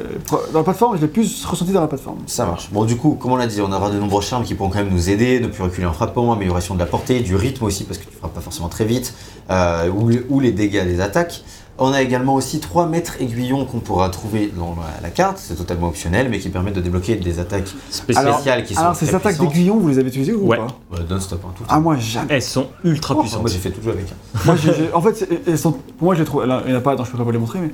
Dans 0.51 0.59
la 0.59 0.63
plateforme, 0.63 0.95
je 0.97 1.01
l'ai 1.01 1.07
plus 1.07 1.45
ressenti 1.45 1.71
dans 1.71 1.81
la 1.81 1.87
plateforme. 1.87 2.17
Ça 2.27 2.45
marche. 2.45 2.69
Bon, 2.71 2.85
du 2.85 2.95
coup, 2.97 3.17
comme 3.19 3.31
on 3.31 3.35
l'a 3.35 3.47
dit, 3.47 3.61
on 3.61 3.71
aura 3.71 3.89
de 3.91 3.99
nombreux 3.99 4.21
charmes 4.21 4.43
qui 4.43 4.55
pourront 4.55 4.69
quand 4.69 4.79
même 4.79 4.89
nous 4.91 5.09
aider, 5.09 5.39
ne 5.39 5.47
plus 5.47 5.63
reculer 5.63 5.87
en 5.87 5.93
frappant, 5.93 6.31
amélioration 6.31 6.73
de 6.73 6.79
la 6.79 6.85
portée, 6.85 7.19
du 7.19 7.35
rythme 7.35 7.65
aussi, 7.65 7.83
parce 7.83 7.97
que 7.99 8.05
tu 8.05 8.15
frappes 8.17 8.33
pas 8.33 8.41
forcément 8.41 8.69
très 8.69 8.85
vite, 8.85 9.13
euh, 9.51 9.89
ou 10.29 10.39
les 10.39 10.51
dégâts 10.51 10.85
des 10.85 10.99
attaques. 11.01 11.43
On 11.77 11.91
a 11.91 12.01
également 12.01 12.35
aussi 12.35 12.61
trois 12.61 12.85
maîtres 12.87 13.15
aiguillons 13.19 13.65
qu'on 13.65 13.79
pourra 13.79 14.07
trouver 14.09 14.49
dans 14.55 14.75
la, 14.79 15.01
la 15.01 15.09
carte, 15.09 15.37
c'est 15.37 15.55
totalement 15.55 15.89
optionnel, 15.89 16.29
mais 16.31 16.39
qui 16.39 16.47
permettent 16.47 16.75
de 16.75 16.81
débloquer 16.81 17.15
des 17.17 17.37
attaques 17.39 17.67
Spécial. 17.89 18.25
Alors- 18.25 18.39
spéciales 18.39 18.63
qui 18.63 18.75
sont 18.75 18.79
Alors, 18.81 18.95
ces 18.95 19.09
attaques 19.09 19.35
puissantes. 19.35 19.47
d'aiguillon, 19.49 19.77
vous 19.77 19.89
les 19.89 19.99
avez 19.99 20.07
utilisées 20.07 20.33
ou 20.33 20.47
Ouais. 20.47 20.55
pas 20.55 20.67
Ouais, 20.93 20.99
non-stop, 21.09 21.41
hein, 21.45 21.49
tout 21.53 21.63
le 21.63 21.67
Ah, 21.69 21.81
moi, 21.81 21.97
jamais. 21.97 22.27
Elles 22.35 22.41
sont 22.41 22.67
ultra 22.85 23.15
Oh, 23.17 23.21
puissantes. 23.21 23.41
Moi, 23.41 23.49
j'ai 23.51 23.57
fait 23.57 23.71
tout 23.71 23.81
le 23.81 23.83
jeu 23.83 23.91
avec. 23.91 24.05
hein. 24.09 24.39
moi, 24.45 24.55
j'ai- 24.55 24.73
j'ai- 24.73 24.93
en 24.93 25.01
fait, 25.01 25.27
elles 25.45 25.57
sont- 25.59 25.73
pour 25.73 26.05
moi, 26.05 26.15
je 26.15 26.19
les 26.21 26.25
trouve. 26.25 26.43
Il 26.45 26.67
n'y 26.71 26.73
en 26.73 26.77
a 26.77 26.81
pas, 26.81 26.95
donc 26.95 27.07
je 27.07 27.11
peux 27.11 27.17
pas 27.17 27.23
vous 27.25 27.31
les 27.31 27.39
montrer, 27.39 27.59
mais. 27.59 27.67
Mm. 27.67 27.71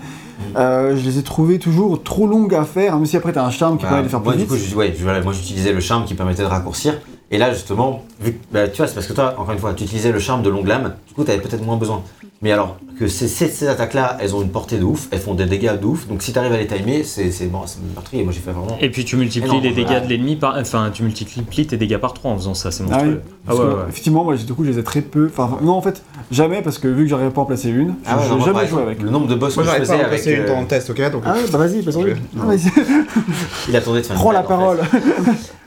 euh, 0.57 0.97
je 0.97 1.05
les 1.05 1.19
ai 1.19 1.23
trouvées 1.23 1.59
toujours 1.59 2.01
trop 2.01 2.25
longues 2.25 2.55
à 2.55 2.63
faire, 2.65 2.95
même 2.95 3.05
si 3.05 3.17
après, 3.17 3.33
t'as 3.33 3.45
un 3.45 3.51
charme 3.51 3.77
qui 3.77 3.83
Bah, 3.83 3.89
permet 3.89 4.03
de 4.05 4.09
faire 4.09 4.21
moi, 4.21 4.33
plus 4.33 4.41
du 4.41 4.47
coup, 4.47 4.55
je- 4.57 4.75
ouais, 4.75 4.95
je- 4.97 5.03
voilà, 5.03 5.21
moi 5.21 5.31
j'utilisais 5.33 5.73
le 5.73 5.79
charme 5.79 6.05
qui 6.05 6.15
permettait 6.15 6.41
de 6.41 6.47
raccourcir. 6.47 6.95
Et 7.29 7.37
là, 7.37 7.53
justement, 7.53 8.03
vu 8.21 8.33
que, 8.33 8.37
bah, 8.51 8.67
tu 8.67 8.77
vois, 8.77 8.87
c'est 8.87 8.93
parce 8.95 9.07
que 9.07 9.13
toi, 9.13 9.35
encore 9.37 9.51
une 9.53 9.59
fois, 9.59 9.73
tu 9.73 9.83
utilisais 9.83 10.11
le 10.11 10.19
charme 10.19 10.41
de 10.43 10.49
longue 10.49 10.67
lame, 10.67 10.93
du 11.07 11.13
coup, 11.13 11.23
tu 11.23 11.31
avais 11.31 11.41
peut-être 11.41 11.63
moins 11.63 11.77
besoin. 11.77 12.03
Mais 12.43 12.51
alors 12.51 12.77
que 12.99 13.07
ces, 13.07 13.27
ces- 13.27 13.49
ces 13.49 13.67
attaques-là, 13.67 14.17
elles 14.19 14.35
ont 14.35 14.41
une 14.41 14.49
portée 14.49 14.77
de 14.79 14.83
ouf, 14.83 15.07
elles 15.11 15.19
font 15.19 15.35
des 15.35 15.45
dégâts 15.45 15.79
de 15.79 15.85
ouf, 15.85 16.07
donc 16.07 16.23
si 16.23 16.33
tu 16.33 16.39
arrives 16.39 16.53
à 16.53 16.57
les 16.57 16.65
timer, 16.65 17.03
c'est 17.03 17.31
c'est 17.31 17.45
bon, 17.45 17.59
c'est 17.67 17.77
meurtrier. 17.93 18.23
Moi, 18.23 18.33
j'ai 18.33 18.39
fait 18.39 18.51
vraiment. 18.51 18.77
Et 18.81 18.89
puis 18.89 19.05
tu 19.05 19.15
multiplies 19.15 19.61
les 19.61 19.71
dégâts 19.71 20.03
de 20.03 20.07
l'ennemi 20.09 20.35
par. 20.37 20.55
Enfin, 20.57 20.89
tu 20.91 21.03
multiplies 21.03 21.67
tes 21.67 21.77
dégâts 21.77 21.97
par 21.97 22.13
3 22.13 22.31
en 22.31 22.37
faisant 22.37 22.53
ça, 22.55 22.71
c'est 22.71 22.83
Ah 22.83 22.85
oui, 22.87 22.93
monstrueux. 22.93 23.21
Ah 23.23 23.29
parce 23.45 23.59
ouais, 23.59 23.65
que, 23.65 23.69
ouais. 23.71 23.81
effectivement, 23.89 24.23
moi, 24.23 24.35
du 24.35 24.53
coup, 24.53 24.63
je 24.65 24.71
les 24.71 24.79
ai 24.79 24.83
très 24.83 25.01
peu. 25.01 25.27
Enfin, 25.31 25.57
non, 25.61 25.73
en 25.73 25.81
fait, 25.83 26.01
jamais, 26.31 26.63
parce 26.63 26.79
que 26.79 26.87
vu 26.87 27.03
que 27.03 27.09
j'arrivais 27.11 27.29
pas 27.29 27.41
à 27.41 27.43
en 27.43 27.47
placer 27.47 27.69
une, 27.69 27.93
Ah 28.07 28.17
je 28.27 28.33
n'ai 28.33 28.41
jamais 28.43 28.67
joué 28.67 28.81
avec. 28.81 29.01
Le 29.03 29.11
nombre 29.11 29.27
de 29.27 29.35
boss 29.35 29.55
Moi 29.55 29.65
que 29.65 29.69
je 29.71 29.75
pas 29.75 29.79
faisais 29.81 29.93
à 29.93 29.97
en 29.97 29.99
avec. 29.99 30.11
passer 30.17 30.31
une 30.33 30.39
euh, 30.41 30.47
pendant 30.47 30.61
le 30.61 30.67
test, 30.67 30.89
ok 30.89 31.11
Donc, 31.11 31.23
Ah 31.25 31.33
ouais, 31.33 31.39
bah 31.51 31.57
vas-y, 31.59 31.81
lui. 31.83 32.13
Ah, 32.39 32.45
vas-y. 32.45 32.71
il 33.69 33.75
attendait 33.75 34.01
de 34.01 34.05
faire 34.05 34.15
une 34.15 34.21
Prends 34.21 34.31
la 34.31 34.41
parole. 34.43 34.79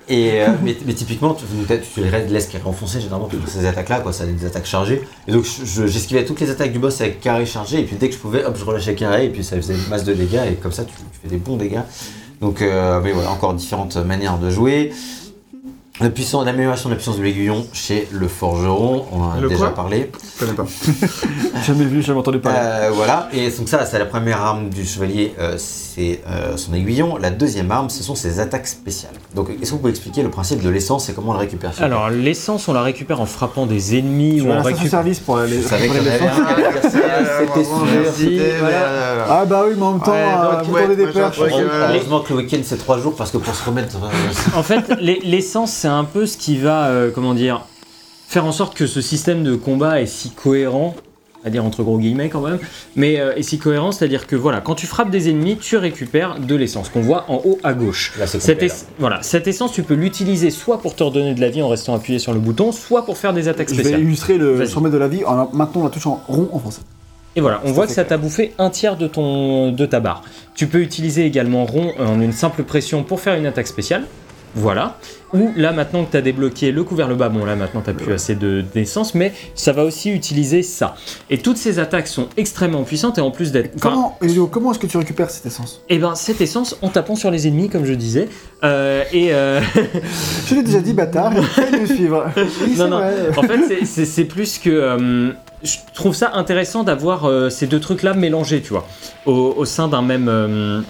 Et, 0.08 0.42
euh, 0.42 0.48
mais, 0.62 0.76
mais 0.86 0.92
typiquement, 0.92 1.32
tu, 1.34 1.46
peut-être 1.46 1.86
tu 1.94 2.00
les 2.00 2.10
laisses 2.44 2.52
carré 2.52 2.66
enfoncé 2.66 3.00
généralement 3.00 3.28
pour 3.28 3.38
ces 3.48 3.66
attaques-là, 3.66 4.00
quoi. 4.00 4.12
Ça 4.12 4.24
des 4.26 4.44
attaques 4.46 4.66
chargées. 4.66 5.02
Et 5.28 5.32
donc 5.32 5.44
je- 5.44 5.64
je- 5.64 5.86
j'esquivais 5.86 6.24
toutes 6.24 6.40
les 6.40 6.50
attaques 6.50 6.72
du 6.72 6.78
boss 6.78 7.00
avec 7.00 7.20
carré 7.20 7.46
chargé. 7.46 7.80
Et 7.80 7.84
puis 7.84 7.96
dès 7.96 8.08
que 8.08 8.14
je 8.14 8.18
pouvais, 8.20 8.44
hop, 8.44 8.56
je 8.58 8.64
relâchais 8.64 8.94
carré. 8.94 9.26
Et 9.26 9.28
puis 9.30 9.42
ça 9.44 9.56
faisait 9.56 9.74
une 9.74 9.88
masse 9.88 10.04
de 10.04 10.12
dégâts. 10.14 10.40
Et 10.50 10.54
comme 10.54 10.72
ça, 10.72 10.84
tu, 10.84 10.94
tu 10.94 11.02
fais 11.22 11.28
des 11.28 11.36
bons 11.38 11.56
dégâts. 11.56 11.80
Donc, 12.40 12.60
euh, 12.62 13.00
mais 13.02 13.12
voilà, 13.12 13.30
encore 13.30 13.54
différentes 13.54 13.96
manières 13.96 14.38
de 14.38 14.50
jouer. 14.50 14.92
La 16.00 16.10
puissance- 16.10 16.44
L'amélioration 16.44 16.88
de 16.88 16.94
la 16.94 16.96
puissance 16.96 17.18
de 17.18 17.22
l'aiguillon 17.22 17.64
chez 17.72 18.08
le 18.10 18.26
forgeron, 18.26 19.04
on 19.12 19.22
en 19.22 19.30
a 19.30 19.40
Le 19.40 19.48
déjà 19.48 19.68
parlé. 19.68 20.10
je 20.34 20.40
connais 20.44 20.56
pas. 20.56 20.66
Jamais 21.64 21.84
vu, 21.84 22.02
jamais 22.02 22.18
entendu 22.18 22.40
parler. 22.40 22.58
Euh, 22.60 22.90
voilà, 22.92 23.28
et 23.32 23.48
donc 23.48 23.68
ça, 23.68 23.86
c'est 23.86 23.98
la 24.00 24.04
première 24.04 24.42
arme 24.42 24.68
du 24.70 24.84
chevalier, 24.84 25.32
euh, 25.38 25.54
c'est 25.56 26.20
euh, 26.28 26.56
son 26.56 26.74
aiguillon. 26.74 27.16
La 27.16 27.30
deuxième 27.30 27.70
arme, 27.70 27.88
ce 27.90 28.02
sont 28.02 28.16
ses 28.16 28.40
attaques 28.40 28.66
spéciales. 28.66 29.14
Donc, 29.36 29.48
est-ce 29.50 29.60
que 29.60 29.66
vous 29.70 29.78
pouvez 29.78 29.90
expliquer 29.90 30.22
le 30.24 30.30
principe 30.30 30.60
de 30.62 30.68
l'essence 30.68 31.08
et 31.08 31.14
comment 31.14 31.30
on 31.30 31.34
le 31.34 31.38
récupère 31.38 31.70
vous 31.70 31.82
Alors, 31.84 32.10
l'essence, 32.10 32.66
on 32.68 32.72
la 32.74 32.82
récupère 32.82 33.20
en 33.20 33.26
frappant 33.26 33.64
des 33.64 33.96
ennemis 33.96 34.40
ou 34.42 34.50
en 34.50 34.56
la 34.56 34.62
récupérant. 34.62 34.90
service 34.90 35.20
pour 35.20 35.38
les 35.38 35.72
avait 35.72 35.88
c'était 38.14 38.56
voilà. 38.58 38.76
euh, 38.76 39.24
Ah 39.30 39.44
bah 39.46 39.64
oui, 39.68 39.74
mais 39.76 39.82
en 39.84 39.92
même 39.92 40.00
temps, 40.02 40.10
Ouais, 40.12 40.26
euh, 40.26 40.62
vous 40.88 40.94
des 40.96 41.02
moi, 41.04 41.12
perches. 41.12 41.38
Heureusement 41.40 42.20
que 42.20 42.32
le 42.32 42.38
week-end 42.40 42.58
c'est 42.62 42.76
trois 42.78 42.98
jours 42.98 43.14
parce 43.16 43.30
que 43.30 43.38
pour 43.38 43.54
se 43.54 43.64
remettre. 43.64 43.96
En 44.56 44.62
fait, 44.62 44.88
l'e- 45.00 45.18
l'essence, 45.24 45.83
c'est 45.84 45.88
un 45.90 46.04
peu 46.04 46.24
ce 46.24 46.38
qui 46.38 46.56
va, 46.56 46.86
euh, 46.86 47.10
comment 47.14 47.34
dire, 47.34 47.66
faire 48.26 48.46
en 48.46 48.52
sorte 48.52 48.74
que 48.74 48.86
ce 48.86 49.02
système 49.02 49.44
de 49.44 49.54
combat 49.54 50.00
est 50.00 50.06
si 50.06 50.30
cohérent, 50.30 50.94
à 51.44 51.50
dire 51.50 51.62
entre 51.62 51.82
gros 51.82 51.98
guillemets 51.98 52.30
quand 52.30 52.40
même, 52.40 52.58
mais 52.96 53.20
euh, 53.20 53.34
est 53.34 53.42
si 53.42 53.58
cohérent, 53.58 53.92
c'est-à-dire 53.92 54.26
que 54.26 54.34
voilà, 54.34 54.62
quand 54.62 54.76
tu 54.76 54.86
frappes 54.86 55.10
des 55.10 55.28
ennemis, 55.28 55.58
tu 55.58 55.76
récupères 55.76 56.40
de 56.40 56.54
l'essence 56.54 56.88
qu'on 56.88 57.02
voit 57.02 57.26
en 57.28 57.42
haut 57.44 57.58
à 57.62 57.74
gauche. 57.74 58.14
Là, 58.18 58.26
Cette, 58.26 58.86
voilà, 58.98 59.22
cette 59.22 59.46
essence, 59.46 59.72
tu 59.72 59.82
peux 59.82 59.92
l'utiliser 59.92 60.48
soit 60.48 60.80
pour 60.80 60.96
te 60.96 61.02
redonner 61.02 61.34
de 61.34 61.40
la 61.42 61.50
vie 61.50 61.60
en 61.60 61.68
restant 61.68 61.94
appuyé 61.94 62.18
sur 62.18 62.32
le 62.32 62.40
bouton, 62.40 62.72
soit 62.72 63.04
pour 63.04 63.18
faire 63.18 63.34
des 63.34 63.48
attaques 63.48 63.68
Je 63.68 63.74
vais 63.74 63.82
spéciales. 63.82 64.00
illustrer 64.00 64.38
le 64.38 64.64
surmettre 64.64 64.94
de 64.94 64.98
la 64.98 65.08
vie 65.08 65.22
en 65.26 65.50
maintenant 65.52 65.84
la 65.84 65.90
touche 65.90 66.06
en 66.06 66.18
rond 66.28 66.48
en 66.50 66.60
français. 66.60 66.80
Et 67.36 67.42
voilà, 67.42 67.60
on 67.64 67.72
voit 67.72 67.86
que 67.86 67.92
ça 67.92 68.04
t'a 68.04 68.16
bouffé 68.16 68.54
un 68.58 68.70
tiers 68.70 68.96
de, 68.96 69.06
ton, 69.06 69.70
de 69.70 69.84
ta 69.84 70.00
barre. 70.00 70.22
Tu 70.54 70.66
peux 70.66 70.80
utiliser 70.80 71.26
également 71.26 71.66
rond 71.66 71.92
en 71.98 72.22
une 72.22 72.32
simple 72.32 72.62
pression 72.62 73.02
pour 73.02 73.20
faire 73.20 73.34
une 73.34 73.44
attaque 73.44 73.66
spéciale. 73.66 74.06
Voilà. 74.54 74.96
Ou 75.32 75.50
là, 75.56 75.72
maintenant 75.72 76.04
que 76.04 76.12
tu 76.12 76.16
as 76.16 76.20
débloqué 76.22 76.70
le 76.70 76.84
couvert 76.84 77.08
le 77.08 77.16
bas, 77.16 77.28
bon 77.28 77.44
là 77.44 77.56
maintenant 77.56 77.82
tu 77.84 77.92
plus 77.92 78.12
assez 78.12 78.36
de 78.36 78.60
d'essence, 78.72 79.16
mais 79.16 79.32
ça 79.56 79.72
va 79.72 79.82
aussi 79.84 80.10
utiliser 80.12 80.62
ça. 80.62 80.94
Et 81.28 81.38
toutes 81.38 81.56
ces 81.56 81.80
attaques 81.80 82.06
sont 82.06 82.28
extrêmement 82.36 82.84
puissantes 82.84 83.18
et 83.18 83.20
en 83.20 83.32
plus 83.32 83.50
d'être. 83.50 83.72
Comment, 83.80 84.16
comment 84.52 84.70
est-ce 84.70 84.78
que 84.78 84.86
tu 84.86 84.96
récupères 84.96 85.30
cette 85.30 85.46
essence? 85.46 85.82
Eh 85.88 85.98
ben, 85.98 86.14
cette 86.14 86.40
essence 86.40 86.76
en 86.82 86.88
tapant 86.88 87.16
sur 87.16 87.32
les 87.32 87.48
ennemis, 87.48 87.68
comme 87.68 87.84
je 87.84 87.94
disais. 87.94 88.28
Euh, 88.62 89.02
et. 89.12 89.34
euh, 89.34 89.60
Je 90.48 90.54
l'ai 90.54 90.62
déjà 90.62 90.80
dit, 90.80 90.92
bâtard, 90.92 91.32
il 91.72 91.80
me 91.80 91.86
suivre. 91.86 92.26
Oui, 92.36 92.44
c'est 92.76 92.78
Non, 92.78 92.88
non. 92.90 92.98
vrai. 92.98 93.14
en 93.36 93.42
fait, 93.42 93.84
c'est- 93.84 94.24
plus 94.24 94.58
que. 94.58 94.70
euh, 94.70 95.32
je 95.64 95.76
trouve 95.94 96.14
ça 96.14 96.32
intéressant 96.34 96.84
d'avoir 96.84 97.28
ces 97.50 97.66
deux 97.66 97.80
trucs-là 97.80 98.14
mélangés, 98.14 98.60
tu 98.60 98.68
vois, 98.68 98.86
au, 99.26 99.54
au 99.56 99.64
sein 99.64 99.88
d'un 99.88 100.02
même, 100.02 100.84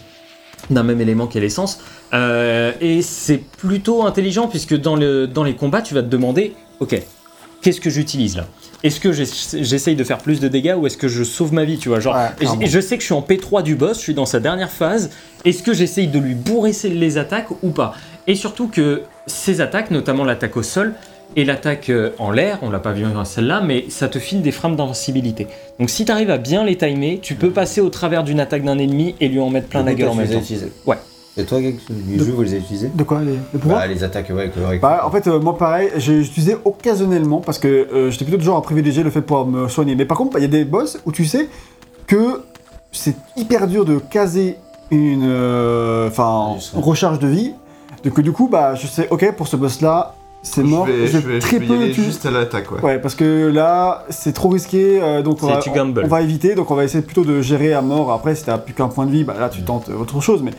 d'un 0.70 0.82
même 0.82 1.00
élément 1.00 1.26
qui 1.26 1.38
est 1.38 1.40
l'essence. 1.40 1.80
Euh, 2.12 2.72
et 2.80 3.02
c'est 3.02 3.38
plutôt 3.38 4.04
intelligent 4.04 4.48
puisque 4.48 4.74
dans, 4.78 4.96
le, 4.96 5.26
dans 5.26 5.44
les 5.44 5.54
combats, 5.54 5.82
tu 5.82 5.94
vas 5.94 6.02
te 6.02 6.08
demander 6.08 6.54
ok, 6.80 7.00
qu'est-ce 7.62 7.80
que 7.80 7.90
j'utilise 7.90 8.36
là? 8.36 8.46
Est-ce 8.82 9.00
que 9.00 9.12
j'ess- 9.12 9.56
j'essaye 9.60 9.96
de 9.96 10.04
faire 10.04 10.18
plus 10.18 10.40
de 10.40 10.48
dégâts 10.48 10.74
ou 10.78 10.86
est-ce 10.86 10.98
que 10.98 11.08
je 11.08 11.24
sauve 11.24 11.54
ma 11.54 11.64
vie 11.64 11.78
Tu 11.78 11.88
vois, 11.88 12.00
genre, 12.00 12.14
Ouais, 12.14 12.26
et 12.26 12.30
je- 12.32 12.36
clairement. 12.40 12.60
et 12.62 12.66
je 12.66 12.80
sais 12.80 12.96
que 12.96 13.00
je 13.00 13.06
suis 13.06 13.14
en 13.14 13.22
P3 13.22 13.62
du 13.62 13.74
boss, 13.76 13.96
je 13.96 14.02
suis 14.02 14.14
dans 14.14 14.26
sa 14.26 14.40
dernière 14.40 14.70
phase. 14.70 15.10
Est-ce 15.46 15.62
que 15.62 15.72
j'essaye 15.72 16.06
de 16.08 16.18
lui 16.18 16.34
bourrer 16.34 16.72
les 16.84 17.16
attaques 17.18 17.48
ou 17.62 17.70
pas? 17.70 17.94
Et 18.26 18.34
surtout 18.34 18.68
que 18.68 19.02
ces 19.26 19.60
attaques, 19.62 19.90
notamment 19.90 20.24
l'attaque 20.24 20.56
au 20.58 20.62
sol 20.62 20.94
et 21.36 21.44
l'attaque 21.44 21.90
euh, 21.90 22.10
en 22.18 22.30
l'air, 22.30 22.58
on 22.62 22.70
l'a 22.70 22.78
pas 22.78 22.92
vu 22.92 23.02
dans 23.02 23.24
celle-là, 23.24 23.60
mais 23.60 23.86
ça 23.88 24.08
te 24.08 24.18
file 24.18 24.42
des 24.42 24.52
frames 24.52 24.76
d'invincibilité. 24.76 25.46
Donc 25.80 25.90
si 25.90 26.04
tu 26.04 26.12
arrives 26.12 26.30
à 26.30 26.38
bien 26.38 26.64
les 26.64 26.76
timer, 26.76 27.18
tu 27.22 27.34
peux 27.34 27.50
passer 27.50 27.80
au 27.80 27.88
travers 27.88 28.22
d'une 28.24 28.40
attaque 28.40 28.62
d'un 28.64 28.78
ennemi 28.78 29.14
et 29.20 29.28
lui 29.28 29.40
en 29.40 29.50
mettre 29.50 29.68
plein 29.68 29.82
la 29.82 29.94
gueule 29.94 30.08
en 30.08 30.14
même 30.14 30.28
temps. 30.28 30.40
Ouais. 30.86 30.96
Et 31.36 31.42
toi, 31.44 31.60
Gag, 31.60 31.74
du 31.90 32.16
jeu, 32.18 32.30
vous 32.30 32.42
les 32.42 32.50
avez 32.52 32.60
utilisés 32.60 32.90
De 32.94 33.02
quoi 33.02 33.20
les, 33.20 33.32
les 33.52 33.58
pouvoirs 33.58 33.80
Bah, 33.80 33.86
les 33.88 34.04
attaques, 34.04 34.30
ouais, 34.30 34.52
avec- 34.64 34.80
Bah, 34.80 35.02
en 35.04 35.10
fait, 35.10 35.26
euh, 35.26 35.40
moi 35.40 35.58
pareil, 35.58 35.90
j'ai 35.96 36.20
utilisé 36.20 36.56
occasionnellement 36.64 37.40
parce 37.40 37.58
que 37.58 37.66
euh, 37.66 38.10
j'étais 38.12 38.24
plutôt 38.24 38.38
du 38.38 38.44
genre 38.44 38.56
à 38.58 38.62
privilégier 38.62 39.02
le 39.02 39.10
fait 39.10 39.18
de 39.20 39.24
pouvoir 39.24 39.44
me 39.44 39.66
soigner. 39.66 39.96
Mais 39.96 40.04
par 40.04 40.16
contre, 40.16 40.38
il 40.38 40.42
y 40.42 40.44
a 40.44 40.48
des 40.48 40.64
boss 40.64 41.00
où 41.04 41.10
tu 41.10 41.24
sais 41.24 41.48
que 42.06 42.42
c'est 42.92 43.16
hyper 43.36 43.66
dur 43.66 43.84
de 43.84 43.98
caser 43.98 44.58
une 44.92 45.24
euh, 45.24 46.06
enfin 46.06 46.54
recharge 46.74 47.18
de 47.18 47.26
vie. 47.26 47.52
Donc 48.04 48.20
du 48.20 48.30
coup, 48.30 48.48
bah, 48.48 48.76
je 48.76 48.86
sais, 48.86 49.08
ok, 49.10 49.32
pour 49.34 49.48
ce 49.48 49.56
boss-là, 49.56 50.14
c'est 50.44 50.62
mort. 50.62 50.86
Je 50.86 50.92
vais, 50.92 51.06
je 51.08 51.18
vais, 51.18 51.38
très 51.40 51.56
je 51.56 51.58
vais 51.58 51.64
y 51.64 51.68
peu 51.68 51.74
aller 51.82 51.92
tu- 51.92 52.02
juste 52.04 52.24
à 52.26 52.30
l'attaque, 52.30 52.70
ouais. 52.70 52.80
Ouais, 52.80 52.98
parce 53.00 53.16
que 53.16 53.48
là, 53.48 54.04
c'est 54.10 54.32
trop 54.32 54.50
risqué, 54.50 55.00
euh, 55.02 55.22
donc 55.22 55.42
on 55.42 55.46
va, 55.48 55.56
tu 55.56 55.70
on- 55.70 55.74
gambles. 55.74 56.02
on 56.04 56.08
va 56.08 56.22
éviter, 56.22 56.54
donc 56.54 56.70
on 56.70 56.74
va 56.76 56.84
essayer 56.84 57.02
plutôt 57.02 57.24
de 57.24 57.40
gérer 57.42 57.72
à 57.72 57.82
mort. 57.82 58.12
Après, 58.12 58.34
si 58.36 58.44
t'as 58.44 58.58
plus 58.58 58.74
qu'un 58.74 58.88
point 58.88 59.06
de 59.06 59.10
vie, 59.10 59.24
bah 59.24 59.34
là 59.40 59.48
tu 59.48 59.62
tentes 59.62 59.88
euh, 59.88 59.96
autre 59.98 60.20
chose, 60.20 60.42
mais, 60.42 60.52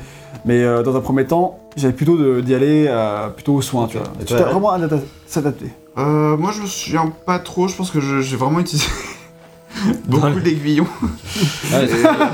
mais 0.43 0.61
euh, 0.61 0.83
dans 0.83 0.95
un 0.97 1.01
premier 1.01 1.25
temps, 1.25 1.59
j'avais 1.77 1.93
plutôt 1.93 2.17
de- 2.17 2.41
d'y 2.41 2.53
aller 2.53 2.87
euh, 2.89 3.29
plutôt 3.29 3.53
aux 3.53 3.61
soins, 3.61 3.87
tu 3.87 3.97
vois. 3.97 4.07
Et 4.19 4.25
Tu 4.25 4.33
Red 4.33 4.41
vraiment 4.43 4.71
à 4.71 4.79
s'adapter. 5.27 5.67
Euh, 5.97 6.35
moi, 6.35 6.51
je 6.53 6.61
me 6.61 6.67
souviens 6.67 7.13
pas 7.25 7.39
trop. 7.39 7.67
Je 7.69 7.75
pense 7.75 7.89
que 7.91 8.01
je- 8.01 8.19
j'ai 8.19 8.35
vraiment 8.35 8.59
utilisé 8.59 8.87
beaucoup 10.07 10.39
d'aiguillons. 10.39 10.87
Ah, 11.73 11.79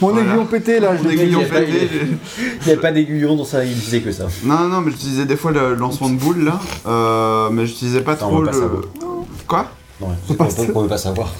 Mon 0.00 0.08
Voilà. 0.10 0.26
aiguillon 0.26 0.46
pété 0.46 0.80
là, 0.80 0.96
je 0.96 1.08
aiguillon 1.08 1.40
il 1.42 2.66
n'y 2.66 2.72
a 2.72 2.76
pas 2.76 2.92
d'aiguillon 2.92 3.36
dans 3.36 3.44
ça, 3.44 3.64
il 3.64 3.74
disait 3.74 4.00
que 4.00 4.12
ça. 4.12 4.26
Non, 4.44 4.68
non, 4.68 4.80
mais 4.80 4.90
j'utilisais 4.90 5.24
des 5.26 5.36
fois 5.36 5.50
le 5.52 5.74
lancement 5.74 6.08
de 6.08 6.16
boule 6.16 6.44
là. 6.44 6.60
Euh, 6.86 7.50
mais 7.50 7.66
j'utilisais 7.66 8.00
pas 8.00 8.16
Ça, 8.16 8.26
on 8.26 8.30
trop 8.30 8.40
veut 8.40 8.46
pas 8.46 8.52
le. 8.52 8.58
savoir. 8.60 8.82
Quoi? 9.46 9.70
Non, 10.00 10.08
se- 10.50 10.70
qu'on 10.72 10.82
veut 10.82 10.88
pas 10.88 10.98
savoir. 10.98 11.32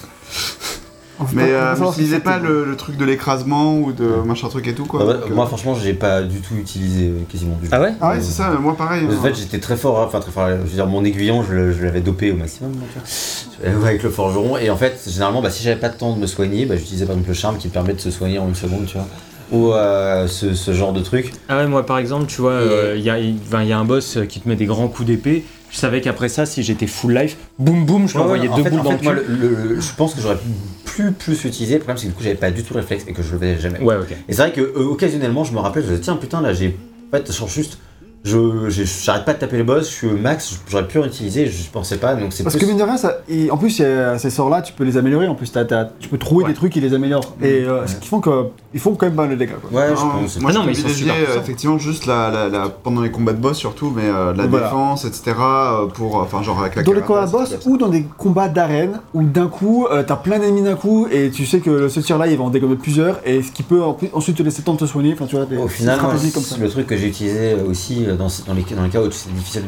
Mais 1.32 1.48
euh, 1.50 1.74
pas 2.22 2.38
le, 2.38 2.64
le 2.64 2.76
truc 2.76 2.96
de 2.96 3.04
l'écrasement 3.04 3.78
ou 3.78 3.92
de 3.92 4.06
machin 4.24 4.48
truc 4.48 4.66
et 4.68 4.74
tout 4.74 4.84
quoi. 4.84 5.00
Ah 5.02 5.06
bah, 5.06 5.14
donc, 5.14 5.30
euh, 5.30 5.34
moi, 5.34 5.46
franchement, 5.46 5.74
j'ai 5.74 5.94
pas 5.94 6.22
du 6.22 6.40
tout 6.40 6.54
utilisé 6.56 7.08
euh, 7.08 7.20
quasiment 7.30 7.56
du 7.56 7.68
tout. 7.68 7.74
Ah 7.74 7.80
ouais 7.80 7.94
Ah 8.00 8.10
ouais, 8.10 8.20
c'est 8.20 8.32
ça, 8.32 8.50
moi 8.60 8.76
pareil. 8.76 9.06
En 9.06 9.10
hein. 9.10 9.16
fait, 9.22 9.34
j'étais 9.34 9.58
très 9.58 9.76
fort, 9.76 10.00
hein, 10.00 10.04
enfin 10.06 10.20
très 10.20 10.30
fort. 10.30 10.48
Je 10.48 10.54
veux 10.56 10.74
dire, 10.74 10.86
mon 10.86 11.04
aiguillon, 11.04 11.42
je, 11.42 11.54
le- 11.54 11.72
je 11.72 11.82
l'avais 11.84 12.00
dopé 12.00 12.32
au 12.32 12.36
maximum, 12.36 12.72
donc, 12.72 12.82
tu 12.92 12.98
vois. 12.98 13.70
Euh, 13.70 13.86
avec 13.86 14.02
le 14.02 14.10
forgeron. 14.10 14.58
Et 14.58 14.68
en 14.68 14.76
fait, 14.76 15.00
généralement, 15.08 15.40
bah, 15.40 15.50
si 15.50 15.62
j'avais 15.62 15.80
pas 15.80 15.88
de 15.88 15.96
temps 15.96 16.14
de 16.14 16.18
me 16.20 16.26
soigner, 16.26 16.66
bah, 16.66 16.76
j'utilisais 16.76 17.06
par 17.06 17.14
exemple 17.14 17.30
le 17.30 17.34
charme 17.34 17.56
qui 17.56 17.68
me 17.68 17.72
permet 17.72 17.94
de 17.94 18.00
se 18.00 18.10
soigner 18.10 18.38
en 18.38 18.48
une 18.48 18.54
seconde, 18.54 18.86
tu 18.86 18.98
vois. 18.98 19.06
Ou 19.52 19.72
euh, 19.72 20.26
ce, 20.26 20.54
ce 20.54 20.72
genre 20.72 20.92
de 20.92 21.00
truc. 21.00 21.32
Ah 21.48 21.58
ouais, 21.58 21.66
moi 21.68 21.86
par 21.86 21.98
exemple, 21.98 22.26
tu 22.26 22.40
vois, 22.40 22.60
il 22.96 23.08
a, 23.08 23.18
y 23.20 23.72
a 23.72 23.78
un 23.78 23.84
boss 23.84 24.18
qui 24.28 24.40
te 24.40 24.48
met 24.48 24.56
des 24.56 24.66
grands 24.66 24.88
coups 24.88 25.06
d'épée. 25.06 25.44
Je 25.70 25.76
savais 25.78 26.00
qu'après 26.00 26.28
ça, 26.28 26.46
si 26.46 26.62
j'étais 26.62 26.86
full 26.86 27.14
life, 27.14 27.36
boum 27.58 27.84
boum, 27.84 28.08
je 28.08 28.14
Ouais, 28.14 28.20
l'envoyais 28.20 28.48
en 28.48 28.56
deux 28.56 28.62
fait, 28.62 28.70
boules 28.70 28.80
en 28.80 28.84
dans 28.84 28.90
fait, 28.92 28.96
le 28.98 29.02
moi, 29.02 29.14
cul. 29.14 29.20
le- 29.28 29.74
le- 29.74 29.80
je 29.80 29.92
pense 29.96 30.14
que 30.14 30.20
j'aurais 30.20 30.38
plus 30.84 31.12
plus 31.12 31.42
l'utiliser. 31.44 31.74
Le 31.74 31.80
problème, 31.80 31.98
c'est 31.98 32.04
que 32.06 32.10
du 32.12 32.16
coup, 32.16 32.22
j'avais 32.22 32.34
pas 32.36 32.50
du 32.50 32.62
tout 32.62 32.72
le 32.74 32.80
réflexe 32.80 33.04
et 33.08 33.12
que 33.12 33.22
je 33.22 33.32
le 33.32 33.38
faisais 33.38 33.58
jamais. 33.60 33.80
Ouais, 33.80 33.96
ok. 33.96 34.12
Et 34.28 34.32
c'est 34.32 34.42
vrai 34.42 34.52
que 34.52 34.60
euh, 34.60 34.86
occasionnellement, 34.86 35.44
je 35.44 35.52
me 35.52 35.58
rappelle, 35.58 35.82
je 35.82 35.88
me 35.88 35.92
disais, 35.92 36.02
tiens, 36.04 36.16
putain, 36.16 36.40
là, 36.40 36.52
j'ai. 36.54 36.76
En 37.12 37.16
fait, 37.16 37.26
je 37.26 37.32
change 37.32 37.52
juste. 37.52 37.78
Je 38.26 38.84
j'arrête 39.04 39.24
pas 39.24 39.34
de 39.34 39.38
taper 39.38 39.56
les 39.56 39.62
boss, 39.62 39.88
je 39.88 39.94
suis 39.94 40.06
au 40.08 40.16
max, 40.16 40.58
j'aurais 40.68 40.88
pu 40.88 40.98
en 40.98 41.04
utiliser, 41.04 41.46
je 41.46 41.70
pensais 41.70 41.96
pas, 41.96 42.16
donc 42.16 42.32
c'est 42.32 42.42
Parce 42.42 42.56
plus. 42.56 42.66
que 42.66 42.70
mine 42.70 42.76
de 42.78 42.82
rien, 42.82 42.96
ça, 42.96 43.18
et 43.28 43.52
en 43.52 43.56
plus, 43.56 43.80
a 43.80 44.18
ces 44.18 44.30
sorts-là, 44.30 44.62
tu 44.62 44.72
peux 44.72 44.82
les 44.82 44.96
améliorer. 44.96 45.28
En 45.28 45.36
plus, 45.36 45.52
t'as- 45.52 45.64
t'as- 45.64 45.88
tu 46.00 46.08
peux 46.08 46.18
trouver 46.18 46.42
Ouais. 46.44 46.50
des 46.50 46.56
trucs 46.56 46.72
qui 46.72 46.80
les 46.80 46.92
améliorent. 46.92 47.36
Et 47.40 47.64
euh, 47.64 47.86
ce 47.86 47.94
qui 47.96 48.08
font 48.08 48.20
qu'ils 48.20 48.80
font 48.80 48.94
quand 48.96 49.06
même 49.06 49.14
pas 49.14 49.22
mal 49.22 49.30
de 49.30 49.36
dégâts. 49.36 49.54
Quoi. 49.70 49.80
Ouais, 49.80 49.88
je 49.90 49.94
pense. 49.94 50.40
Moi, 50.40 50.52
non, 50.52 50.64
mais 50.64 50.72
ils 50.72 50.76
sont 50.76 51.38
effectivement 51.40 51.78
juste 51.78 52.06
la, 52.06 52.30
la, 52.30 52.48
la- 52.48 52.68
pendant 52.68 53.00
les 53.00 53.10
combats 53.12 53.32
de 53.32 53.38
boss 53.40 53.56
surtout, 53.56 53.92
mais 53.94 54.02
euh, 54.06 54.34
la 54.34 54.46
Voilà. 54.46 54.66
défense, 54.66 55.04
etc. 55.04 55.36
euh, 55.38 55.86
Pour, 55.86 56.16
enfin, 56.16 56.42
genre 56.42 56.60
avec 56.60 56.74
la 56.74 56.82
Dans 56.82 56.92
les 56.92 57.00
combats 57.02 57.26
boss 57.26 57.50
tout 57.50 57.60
ça. 57.62 57.68
ou 57.70 57.76
dans 57.78 57.88
des 57.88 58.04
combats 58.18 58.48
d'arène 58.48 59.00
où 59.14 59.22
d'un 59.22 59.46
coup 59.46 59.86
euh, 59.90 60.02
t'as 60.06 60.16
plein 60.16 60.38
d'ennemis 60.40 60.62
d'un 60.62 60.74
coup 60.74 61.06
et 61.10 61.30
tu 61.30 61.46
sais 61.46 61.60
que 61.60 61.88
ce 61.88 62.00
tir 62.00 62.18
là 62.18 62.26
il 62.26 62.36
va 62.36 62.44
en 62.44 62.50
dégommer 62.50 62.76
plusieurs 62.76 63.20
et 63.24 63.42
ce 63.42 63.52
qui 63.52 63.62
peut 63.62 63.82
en 63.82 63.92
plus- 63.94 64.10
ensuite 64.12 64.36
te 64.36 64.42
laisser 64.42 64.62
le 64.62 64.64
temps 64.64 64.74
de 64.74 64.78
te 64.80 64.84
soigner. 64.86 65.12
Enfin, 65.14 65.26
tu 65.26 65.36
vois, 65.36 65.46
des 65.46 65.56
Au 65.56 65.68
final, 65.68 65.98
comme 66.00 66.16
ça. 66.42 66.56
le 66.60 66.68
truc 66.68 66.86
que 66.88 66.96
j'ai 66.96 67.06
utilisé 67.08 67.54
aussi 67.68 68.04
euh, 68.06 68.15
dans, 68.16 68.28
dans, 68.46 68.54
les, 68.54 68.62
dans 68.62 68.82
les 68.82 68.90
cas 68.90 69.00
où 69.00 69.10
c'est 69.10 69.32
difficile 69.34 69.62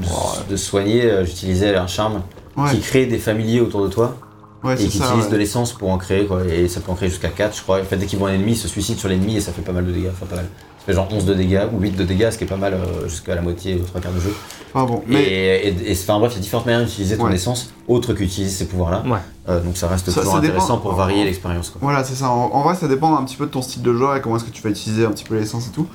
de, 0.51 0.57
soigner, 0.57 1.05
euh, 1.05 1.25
j'utilisais 1.25 1.77
un 1.77 1.87
charme 1.87 2.23
Ouais, 2.57 2.71
qui 2.73 2.81
crée 2.81 3.07
des 3.07 3.19
familiers 3.19 3.61
autour 3.61 3.85
de 3.85 3.89
toi 3.89 4.17
ouais, 4.65 4.75
et 4.75 4.89
qui 4.89 4.99
ça. 4.99 5.05
utilise 5.07 5.27
ouais. 5.27 5.31
de 5.31 5.37
l'essence 5.37 5.73
pour 5.73 5.91
en 5.91 5.99
créer 5.99 6.27
quoi. 6.27 6.45
Et 6.45 6.67
ça 6.67 6.81
peut 6.81 6.91
en 6.91 6.97
créer 6.97 7.09
jusqu'à 7.09 7.29
4 7.29 7.57
je 7.57 7.63
crois. 7.63 7.81
En 7.81 7.85
fait, 7.85 7.97
dès 7.97 8.07
qu'ils 8.07 8.19
voient 8.19 8.31
un 8.31 8.35
ennemi, 8.35 8.53
ils 8.53 8.57
se 8.57 8.67
suicident 8.67 8.99
sur 8.99 9.09
l'ennemi 9.09 9.37
et 9.37 9.41
ça 9.41 9.53
fait 9.53 9.63
pas 9.63 9.71
mal 9.73 9.87
de 9.87 9.93
dégâts. 9.93 10.09
Enfin, 10.11 10.27
pas 10.27 10.37
mal. 10.37 10.47
Ça 10.81 10.85
fait 10.87 10.93
genre 10.95 11.07
11 11.13 11.25
de 11.25 11.35
dégâts 11.35 11.63
ou 11.73 11.79
8 11.81 11.93
de 11.93 12.03
dégâts, 12.05 12.31
ce 12.33 12.39
qui 12.39 12.45
est 12.45 12.49
pas 12.49 12.57
mal 12.57 12.75
euh, 12.75 13.07
jusqu'à 13.09 13.35
la 13.37 13.43
moitié 13.43 13.77
ou 13.77 13.85
trois 13.85 14.01
quarts 14.01 14.11
de 14.13 14.19
jeu. 14.21 14.35
Ah 14.75 14.85
bon, 14.85 15.03
mais 15.07 15.23
Et, 15.23 15.69
et, 15.69 15.91
et- 15.91 15.93
enfin 15.93 16.19
bref, 16.19 16.33
il 16.33 16.37
y 16.37 16.39
a 16.39 16.43
différentes 16.43 16.67
manières 16.67 16.85
d'utiliser 16.85 17.17
ton 17.17 17.27
Ouais. 17.27 17.35
essence 17.35 17.73
autre 17.87 18.13
qu'utiliser 18.15 18.51
ces 18.53 18.67
pouvoirs-là. 18.67 19.03
Ouais. 19.07 19.19
Euh, 19.49 19.61
donc 19.61 19.77
ça 19.77 19.87
reste 19.87 20.11
Ça- 20.11 20.21
toujours 20.21 20.35
ça 20.35 20.41
dépend. 20.41 20.55
intéressant 20.55 20.79
pour 20.79 20.95
varier 20.95 21.25
l'expérience. 21.25 21.73
Voilà, 21.81 22.03
c'est 22.03 22.15
ça. 22.17 22.29
En, 22.31 22.51
en 22.53 22.63
vrai, 22.63 22.75
ça 22.75 22.89
dépend 22.89 23.17
un 23.17 23.23
petit 23.25 23.37
peu 23.37 23.47
de 23.47 23.51
ton 23.53 23.63
style 23.63 23.83
de 23.83 23.95
jeu 23.97 24.07
et 24.17 24.21
comment 24.21 24.37
est-ce 24.37 24.45
que 24.45 24.51
tu 24.51 24.63
vas 24.63 24.71
utiliser 24.71 25.05
un 25.05 25.11
petit 25.11 25.25
peu 25.25 25.37
l'essence 25.37 25.69
et 25.69 25.71
tout. 25.71 25.87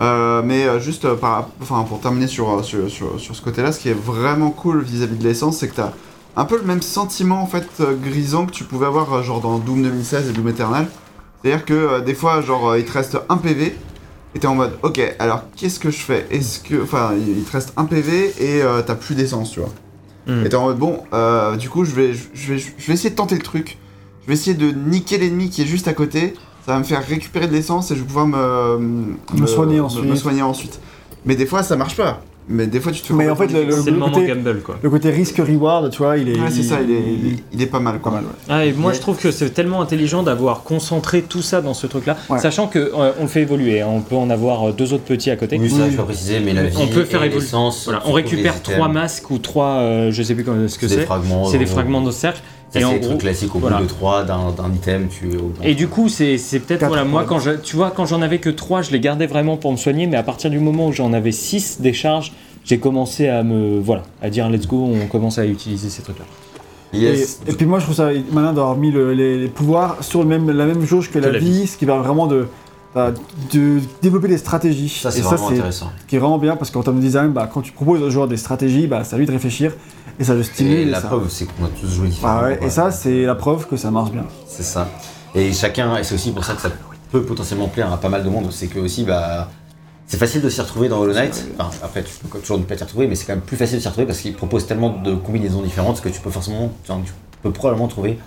Euh, 0.00 0.42
mais 0.44 0.64
euh, 0.64 0.78
juste 0.78 1.04
euh, 1.04 1.16
par, 1.16 1.48
enfin, 1.60 1.82
pour 1.82 2.00
terminer 2.00 2.28
sur, 2.28 2.64
sur, 2.64 2.88
sur, 2.88 3.18
sur 3.18 3.34
ce 3.34 3.42
côté-là, 3.42 3.72
ce 3.72 3.80
qui 3.80 3.88
est 3.88 4.00
vraiment 4.00 4.50
cool 4.50 4.82
vis-à-vis 4.82 5.16
de 5.16 5.24
l'essence, 5.24 5.58
c'est 5.58 5.68
que 5.68 5.74
tu 5.74 5.80
as 5.80 5.92
un 6.36 6.44
peu 6.44 6.56
le 6.56 6.64
même 6.64 6.82
sentiment 6.82 7.42
en 7.42 7.46
fait 7.46 7.66
grisant 8.02 8.46
que 8.46 8.52
tu 8.52 8.62
pouvais 8.64 8.86
avoir 8.86 9.22
genre 9.24 9.40
dans 9.40 9.58
Doom 9.58 9.82
2016 9.82 10.30
et 10.30 10.32
Doom 10.32 10.48
Eternal. 10.48 10.86
C'est-à-dire 11.42 11.64
que 11.64 11.74
euh, 11.74 12.00
des 12.00 12.14
fois, 12.14 12.40
genre, 12.40 12.76
il 12.76 12.84
te 12.84 12.92
reste 12.92 13.18
un 13.28 13.36
PV 13.36 13.76
et 14.34 14.38
t'es 14.38 14.46
en 14.46 14.54
mode, 14.54 14.72
ok, 14.82 15.00
alors 15.18 15.44
qu'est-ce 15.56 15.78
que 15.78 15.90
je 15.90 15.98
fais? 15.98 16.26
Est-ce 16.30 16.60
que, 16.60 16.82
enfin, 16.82 17.12
il 17.14 17.42
te 17.44 17.52
reste 17.52 17.72
un 17.76 17.84
PV 17.84 18.34
et 18.38 18.62
euh, 18.62 18.82
t'as 18.82 18.94
plus 18.94 19.14
d'essence, 19.14 19.52
tu 19.52 19.60
vois. 19.60 19.70
Hmm. 20.26 20.44
Et 20.44 20.48
t'es 20.48 20.56
en 20.56 20.64
mode, 20.64 20.78
bon, 20.78 21.02
euh, 21.12 21.56
du 21.56 21.70
coup, 21.70 21.84
je 21.84 21.92
vais, 21.92 22.12
je, 22.12 22.52
vais, 22.52 22.58
je 22.58 22.86
vais 22.86 22.92
essayer 22.92 23.10
de 23.10 23.14
tenter 23.14 23.36
le 23.36 23.42
truc. 23.42 23.78
Je 24.22 24.28
vais 24.28 24.34
essayer 24.34 24.54
de 24.54 24.70
niquer 24.70 25.16
l'ennemi 25.18 25.48
qui 25.48 25.62
est 25.62 25.66
juste 25.66 25.88
à 25.88 25.94
côté. 25.94 26.34
Ça 26.68 26.74
va 26.74 26.80
me 26.80 26.84
faire 26.84 27.02
récupérer 27.02 27.46
de 27.46 27.52
l'essence 27.52 27.90
et 27.92 27.94
je 27.96 28.00
vais 28.00 28.06
pouvoir 28.06 28.26
me, 28.26 29.16
Me 29.40 29.46
soigner 29.46 29.76
me- 29.78 29.84
ensuite. 29.84 30.04
me 30.04 30.14
soigner 30.14 30.42
ensuite. 30.42 30.78
Mais 31.24 31.34
des 31.34 31.46
fois, 31.46 31.62
ça 31.62 31.76
marche 31.76 31.96
pas. 31.96 32.20
Mais 32.50 32.66
des 32.66 32.80
fois, 32.80 32.92
tu 32.92 33.02
te 33.02 33.06
fais 33.08 33.14
Mais 33.14 33.28
en 33.28 33.36
fait, 33.36 33.48
le-. 33.52 33.70
C'est 33.72 33.90
le 33.90 33.96
moment 33.98 34.10
côté- 34.12 34.26
gamble 34.26 34.60
quoi. 34.62 34.78
Le 34.82 34.88
côté 34.90 35.10
risque-reward, 35.10 35.90
tu 35.90 35.98
vois, 35.98 36.16
il 36.16 36.30
est. 36.30 36.40
Ouais, 36.40 36.50
c'est 36.50 36.62
ça, 36.62 36.78
il 36.82 36.90
est, 36.90 36.94
il, 37.00 37.32
est- 37.32 37.36
il 37.52 37.62
est 37.62 37.66
pas 37.66 37.80
mal, 37.80 37.94
pas 37.94 38.00
quoi. 38.00 38.12
mal. 38.12 38.24
Ouais. 38.24 38.30
Ah, 38.48 38.64
et 38.64 38.72
moi 38.72 38.90
Mais- 38.92 38.96
je 38.96 39.02
trouve 39.02 39.18
que 39.18 39.30
c'est 39.30 39.50
tellement 39.50 39.82
intelligent 39.82 40.22
d'avoir 40.22 40.62
concentré 40.62 41.22
tout 41.22 41.42
ça 41.42 41.60
dans 41.60 41.74
ce 41.74 41.86
truc 41.86 42.06
là, 42.06 42.16
Ouais. 42.30 42.38
sachant 42.38 42.66
que 42.66 42.78
euh, 42.78 43.12
on 43.18 43.22
le 43.22 43.28
fait 43.28 43.42
évoluer, 43.42 43.82
hein. 43.82 43.88
on 43.90 44.00
peut 44.00 44.16
en 44.16 44.30
avoir 44.30 44.68
euh, 44.68 44.72
deux 44.72 44.92
autres 44.94 45.04
petits 45.04 45.30
à 45.30 45.36
côté. 45.36 45.58
Oui, 45.60 45.68
ça, 45.68 45.84
Oui. 45.84 45.92
je 45.96 46.00
préciser, 46.00 46.40
mais 46.40 46.54
la 46.54 46.62
On 46.62 46.84
vie 46.86 46.92
peut 46.92 47.04
faire 47.04 47.22
évoluer. 47.22 47.44
Voilà, 47.84 48.02
on 48.06 48.12
récupère 48.12 48.62
trois 48.62 48.88
masques 48.88 49.30
ou 49.30 49.38
trois, 49.38 49.80
euh, 49.80 50.10
je 50.10 50.22
sais 50.22 50.34
plus 50.34 50.44
comment- 50.44 50.66
ce 50.68 50.78
que 50.78 50.86
des 50.86 50.94
c'est. 50.96 51.00
fragments. 51.02 51.44
C'est 51.46 51.58
des 51.58 51.66
fragments 51.66 52.00
de 52.00 52.10
cercle. 52.10 52.40
C'est 52.70 52.80
des 52.80 53.00
trucs 53.00 53.18
classiques 53.20 53.54
au 53.54 53.60
bout 53.60 53.68
voilà. 53.68 53.80
de 53.80 53.86
3 53.86 54.24
d'un 54.24 54.50
d'un 54.54 54.70
item, 54.74 55.08
tu. 55.08 55.30
Et 55.64 55.74
du 55.74 55.88
coup, 55.88 56.10
c'est 56.10 56.36
c'est 56.36 56.58
peut-être 56.60 56.84
voilà, 56.86 57.04
moi 57.04 57.24
quand 57.26 57.38
je, 57.38 57.52
tu 57.52 57.76
vois 57.76 57.90
quand 57.90 58.04
j'en 58.04 58.20
avais 58.20 58.40
que 58.40 58.50
3, 58.50 58.82
je 58.82 58.90
les 58.90 59.00
gardais 59.00 59.26
vraiment 59.26 59.56
pour 59.56 59.72
me 59.72 59.78
soigner, 59.78 60.06
mais 60.06 60.18
à 60.18 60.22
partir 60.22 60.50
du 60.50 60.58
moment 60.58 60.88
où 60.88 60.92
j'en 60.92 61.14
avais 61.14 61.32
6 61.32 61.80
des 61.80 61.94
charges, 61.94 62.32
j'ai 62.64 62.78
commencé 62.78 63.28
à 63.28 63.42
me 63.42 63.78
voilà, 63.80 64.02
à 64.22 64.30
dire 64.30 64.48
let's 64.50 64.66
go, 64.66 64.88
on 65.02 65.06
commence 65.06 65.38
à 65.38 65.46
utiliser 65.46 65.88
ces 65.88 66.02
trucs 66.02 66.18
là. 66.18 66.24
Yes. 66.92 67.40
Et, 67.46 67.50
et 67.50 67.54
puis 67.54 67.66
moi 67.66 67.78
je 67.78 67.84
trouve 67.84 67.96
ça 67.96 68.08
malin 68.32 68.52
d'avoir 68.54 68.76
mis 68.76 68.90
le- 68.90 69.12
les, 69.12 69.38
les 69.38 69.48
pouvoirs 69.48 69.96
sur 70.02 70.20
le 70.20 70.26
même, 70.26 70.50
la 70.50 70.64
même 70.66 70.84
jauge 70.86 71.10
que 71.10 71.18
la, 71.18 71.30
la 71.32 71.38
vie, 71.38 71.66
ce 71.66 71.76
qui 71.76 71.84
va 71.84 71.98
vraiment 71.98 72.26
de, 72.26 72.46
bah, 72.94 73.12
de 73.52 73.78
développer 74.00 74.28
des 74.28 74.38
stratégies. 74.38 74.88
Ça, 74.88 75.10
c'est 75.10 75.20
ça 75.20 75.28
vraiment 75.28 75.48
c'est 75.48 75.54
intéressant. 75.54 75.90
ce 76.00 76.06
qui 76.06 76.16
est 76.16 76.18
vraiment 76.18 76.38
bien 76.38 76.56
parce 76.56 76.70
qu'en 76.70 76.82
termes 76.82 76.96
de 76.96 77.02
design, 77.02 77.32
bah, 77.32 77.48
quand 77.52 77.60
tu 77.60 77.72
proposes 77.72 78.00
aux 78.02 78.08
joueurs 78.10 78.26
des 78.28 78.38
stratégies, 78.38 78.86
bah, 78.86 79.04
c'est 79.04 79.16
à 79.16 79.18
lui 79.18 79.26
de 79.26 79.32
réfléchir 79.32 79.72
et 80.18 80.24
ça 80.24 80.32
le 80.34 80.42
stimule. 80.42 80.72
et 80.78 80.84
la 80.86 81.00
ça- 81.02 81.08
preuve, 81.08 81.26
c'est 81.28 81.44
qu'on 81.44 81.66
a 81.66 81.68
tous 81.78 81.88
joué 81.88 82.08
différemment. 82.08 82.40
Ah 82.42 82.48
ouais, 82.48 82.56
quoi. 82.56 82.66
et 82.66 82.70
ça 82.70 82.90
c'est 82.90 83.24
la 83.24 83.34
preuve 83.34 83.66
que 83.68 83.76
ça 83.76 83.90
marche 83.90 84.10
bien. 84.10 84.24
C'est 84.46 84.62
ça. 84.62 84.88
Et 85.34 85.52
chacun, 85.52 85.94
et 85.98 86.04
c'est 86.04 86.14
aussi 86.14 86.30
pour 86.32 86.42
ça 86.44 86.54
que 86.54 86.62
ça 86.62 86.70
peut 87.12 87.22
potentiellement 87.22 87.68
plaire 87.68 87.92
à 87.92 87.98
pas 88.00 88.08
mal 88.08 88.24
de 88.24 88.30
monde, 88.30 88.46
c'est 88.50 88.66
que 88.66 88.78
aussi, 88.78 89.04
bah. 89.04 89.50
C'est 90.08 90.16
facile 90.16 90.40
de 90.40 90.48
s'y 90.48 90.62
retrouver 90.62 90.88
dans 90.88 91.00
Hollow 91.00 91.12
Knight. 91.12 91.46
Enfin, 91.58 91.70
après, 91.82 92.02
tu 92.02 92.12
peux 92.30 92.38
toujours 92.38 92.58
ne 92.58 92.64
pas 92.64 92.74
t'y 92.76 92.82
retrouver, 92.82 93.06
mais 93.06 93.14
c'est 93.14 93.26
quand 93.26 93.34
même 93.34 93.42
plus 93.42 93.58
facile 93.58 93.76
de 93.76 93.82
s'y 93.82 93.88
retrouver 93.88 94.06
parce 94.06 94.20
qu'il 94.20 94.34
propose 94.34 94.66
tellement 94.66 94.88
de 94.88 95.14
combinaisons 95.14 95.60
différentes 95.60 96.00
que 96.00 96.08
tu 96.08 96.20
peux 96.20 96.30
forcément, 96.30 96.72
tu 96.86 97.12
peux 97.42 97.52
probablement 97.52 97.88
trouver 97.88 98.18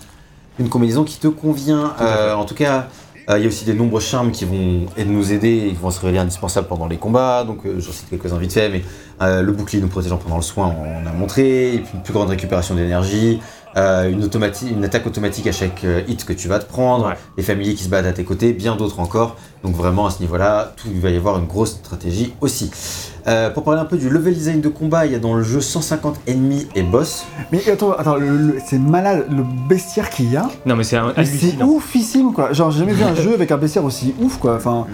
une 0.60 0.69
combinaison 0.69 1.03
qui 1.03 1.18
te 1.18 1.27
convient. 1.27 1.95
Euh, 2.00 2.35
en 2.35 2.45
tout 2.45 2.53
cas, 2.53 2.88
euh, 3.30 3.38
il 3.38 3.43
y 3.43 3.45
a 3.45 3.48
aussi 3.48 3.66
des 3.66 3.74
nombreux 3.74 4.00
charmes 4.00 4.32
qui 4.32 4.45
vont 4.45 4.85
nous 5.06 5.32
aider 5.32 5.68
et 5.68 5.69
qui 5.69 5.76
vont 5.76 5.92
se 5.92 6.00
révéler 6.00 6.19
indispensables 6.19 6.68
pendant 6.68 6.88
les 6.88 6.98
combats. 6.98 7.43
Donc, 7.43 7.66
euh, 7.66 7.80
j'en 7.80 7.92
cite 7.92 8.10
quelques-uns 8.10 8.38
vite 8.38 8.53
fait, 8.53 8.69
mais 8.69 8.84
euh, 9.22 9.42
le 9.42 9.51
bouclier 9.51 9.82
nous 9.82 9.88
protégeant 9.88 10.18
pendant 10.18 10.38
le 10.38 10.42
soin, 10.42 10.74
on 10.80 11.08
a 11.08 11.11
montré. 11.14 11.76
Et 11.76 11.80
puis 11.80 11.92
une 11.93 12.03
plus 12.03 12.14
grande 12.14 12.30
récupération 12.30 12.76
d'énergie. 12.76 13.40
Euh, 13.77 14.11
une, 14.11 14.83
attaque 14.83 15.08
automatique 15.08 15.48
à 15.48 15.51
chaque 15.51 15.83
euh, 15.83 16.01
hit 16.08 16.25
que 16.25 16.33
tu 16.33 16.48
vas 16.48 16.59
te 16.59 16.66
prendre. 16.66 17.08
Ouais. 17.08 17.14
Les 17.38 17.43
familiers 17.43 17.74
qui 17.75 17.83
se 17.83 17.90
battent 17.90 18.06
à 18.06 18.14
tes 18.14 18.24
côtés, 18.24 18.53
bien 18.53 18.75
d'autres 18.75 19.00
encore. 19.00 19.35
Donc, 19.64 19.75
vraiment, 19.75 20.08
à 20.08 20.09
ce 20.11 20.19
niveau-là, 20.22 20.74
tout, 20.75 20.88
il 20.91 21.00
va 21.00 21.09
y 21.09 21.16
avoir 21.17 21.38
une 21.38 21.45
grosse 21.45 21.72
stratégie 21.74 22.33
aussi. 22.41 22.72
Euh, 23.27 23.50
pour 23.51 23.64
parler 23.64 23.80
un 23.80 23.85
peu 23.85 23.98
du 23.98 24.09
level 24.09 24.33
design 24.33 24.61
de 24.61 24.69
combat, 24.69 25.06
il 25.06 25.11
y 25.11 25.16
a 25.16 25.19
dans 25.19 25.35
le 25.35 25.43
jeu 25.43 25.61
150 25.61 26.19
ennemis 26.27 26.67
et 26.75 26.82
boss. 26.82 27.25
Mais 27.51 27.69
attends, 27.69 27.91
attends 27.91 28.16
le- 28.16 28.35
le- 28.35 28.58
c'est 28.66 28.80
malade 28.80 29.25
le 29.30 29.43
bestiaire 29.69 30.09
qu'il 30.09 30.32
y 30.32 30.38
a. 30.38 30.50
Non 30.66 30.75
mais 30.75 30.83
c'est 30.83 30.98
un- 30.98 31.14
Mais 31.16 31.25
C'est 31.25 31.61
oufissime 31.61 32.33
quoi. 32.33 32.51
Genre 32.53 32.72
j'ai 32.72 32.80
jamais 32.80 32.93
vu 32.93 33.03
un 33.03 33.14
jeu 33.14 33.35
avec 33.35 33.51
un 33.51 33.58
bestiaire 33.58 33.83
aussi 33.85 34.16
ouf 34.19 34.38
quoi. 34.40 34.56
Enfin, 34.56 34.88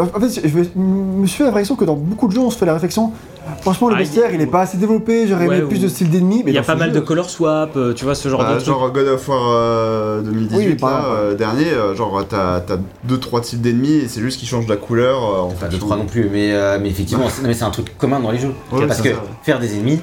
en 0.00 0.20
fait, 0.20 0.40
je 0.48 0.78
me 0.78 1.26
suis 1.26 1.38
fait 1.38 1.44
la 1.44 1.50
réflexion 1.50 1.76
que 1.76 1.84
dans 1.84 1.94
beaucoup 1.94 2.26
de 2.28 2.32
jeux 2.32 2.40
on 2.40 2.50
se 2.50 2.58
fait 2.58 2.66
la 2.66 2.74
réflexion. 2.74 3.12
Franchement 3.60 3.88
le 3.88 3.94
Ah, 3.94 3.98
bestiaire 3.98 4.32
il 4.32 4.40
est 4.40 4.46
pas 4.46 4.62
assez 4.62 4.76
développé. 4.78 5.26
J'aurais 5.28 5.46
Ouais, 5.46 5.58
aimé 5.58 5.66
plus 5.68 5.78
ou- 5.78 5.82
de 5.82 5.88
style 5.88 6.10
d'ennemis. 6.10 6.42
mais 6.44 6.50
Il 6.50 6.54
y 6.54 6.58
a 6.58 6.62
pas 6.62 6.74
mal 6.76 6.88
jeu- 6.88 6.96
de 6.96 7.00
color 7.00 7.28
swap, 7.30 7.76
euh, 7.76 7.92
tu 7.92 8.04
vois 8.04 8.14
ce 8.14 8.28
genre 8.28 8.40
Bah, 8.40 8.50
de 8.50 8.54
trucs. 8.54 8.66
genre 8.66 8.90
God 8.90 9.06
of 9.08 9.28
War 9.28 9.42
euh, 9.50 10.22
2018, 10.22 10.66
Oui, 10.68 10.74
par 10.76 10.90
là, 10.90 11.04
euh, 11.14 11.34
dernier, 11.34 11.66
euh, 11.70 11.94
genre 11.94 12.24
t'as 12.28 12.60
2-3 13.04 13.40
types 13.42 13.60
d'ennemis 13.60 13.92
et 14.04 14.08
c'est 14.08 14.20
juste 14.20 14.38
qu'ils 14.40 14.48
changent 14.48 14.66
la 14.68 14.76
couleur. 14.76 15.18
euh, 15.22 15.40
en 15.42 15.46
Enfin, 15.48 15.66
fonction- 15.66 15.78
2-3 15.78 15.96
non 15.98 16.06
plus, 16.06 16.28
mais, 16.32 16.52
euh, 16.54 16.78
mais 16.80 16.88
effectivement, 16.88 17.28
c'est 17.28 17.42
non, 17.42 17.48
mais 17.48 17.54
c'est 17.54 17.64
un 17.64 17.70
truc 17.70 17.96
commun 17.98 18.18
dans 18.20 18.30
les 18.30 18.38
jeux. 18.38 18.52
Ouais, 18.72 18.86
Parce 18.86 19.00
que 19.02 19.10
ça. 19.12 19.22
faire 19.42 19.60
des 19.60 19.74
ennemis, 19.74 20.00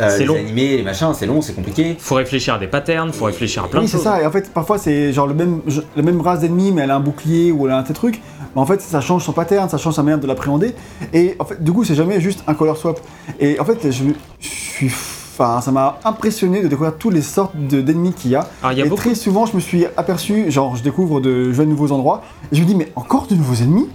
euh, 0.00 0.08
C'est 0.10 0.18
les 0.20 0.24
long. 0.26 0.36
animer, 0.36 0.76
les 0.76 0.82
machins, 0.82 1.12
c'est 1.14 1.26
long, 1.26 1.40
c'est 1.42 1.54
compliqué. 1.54 1.96
Faut 1.98 2.14
réfléchir 2.16 2.54
à 2.54 2.58
des 2.58 2.66
patterns, 2.66 3.12
faut 3.12 3.24
réfléchir 3.26 3.64
à 3.64 3.68
plein 3.68 3.80
Oui 3.80 3.86
de 3.86 3.90
c'est 3.90 3.96
choses. 3.96 4.04
ça. 4.04 4.20
Et 4.22 4.26
en 4.26 4.30
fait 4.30 4.52
parfois 4.52 4.78
c'est 4.78 5.12
genre 5.12 5.26
le 5.26 5.34
même 5.34 5.60
la 5.96 6.02
même 6.02 6.20
race 6.20 6.40
d'ennemis 6.40 6.72
mais 6.72 6.82
elle 6.82 6.90
a 6.90 6.96
un 6.96 7.00
bouclier 7.00 7.52
ou 7.52 7.66
elle 7.66 7.72
a 7.72 7.78
un 7.78 7.82
tel 7.82 7.94
truc. 7.96 8.20
Mais 8.54 8.60
en 8.60 8.66
fait 8.66 8.80
ça 8.80 9.00
change 9.00 9.24
son 9.24 9.32
pattern, 9.32 9.68
ça 9.68 9.78
change 9.78 9.94
sa 9.94 10.02
manière 10.02 10.18
de 10.20 10.26
l'appréhender. 10.26 10.74
Et 11.12 11.36
en 11.38 11.44
fait 11.44 11.62
du 11.62 11.72
coup 11.72 11.84
c'est 11.84 11.94
jamais 11.94 12.20
juste 12.20 12.42
un 12.46 12.54
color 12.54 12.76
swap. 12.76 13.00
Et 13.40 13.58
en 13.60 13.64
fait 13.64 13.90
je, 13.90 14.04
je 14.40 14.48
suis 14.48 14.90
Enfin, 15.38 15.60
ça 15.60 15.70
m'a 15.70 15.98
impressionné 16.06 16.62
de 16.62 16.66
découvrir 16.68 16.96
toutes 16.96 17.12
les 17.12 17.20
sortes 17.20 17.54
de- 17.54 17.82
d'ennemis 17.82 18.14
qu'il 18.14 18.30
y 18.30 18.36
a. 18.36 18.48
Il 18.72 18.78
y 18.78 18.80
a 18.80 18.86
et 18.86 18.88
beaucoup 18.88 19.02
très 19.02 19.14
souvent, 19.14 19.44
je 19.44 19.54
me 19.54 19.60
suis 19.60 19.84
aperçu, 19.98 20.50
genre, 20.50 20.76
je 20.76 20.82
découvre 20.82 21.20
de 21.20 21.52
jeunes 21.52 21.68
nouveaux 21.68 21.92
endroits, 21.92 22.22
et 22.50 22.56
je 22.56 22.62
me 22.62 22.66
dis, 22.66 22.74
mais 22.74 22.90
encore 22.96 23.26
de 23.26 23.34
nouveaux 23.34 23.62
ennemis? 23.62 23.86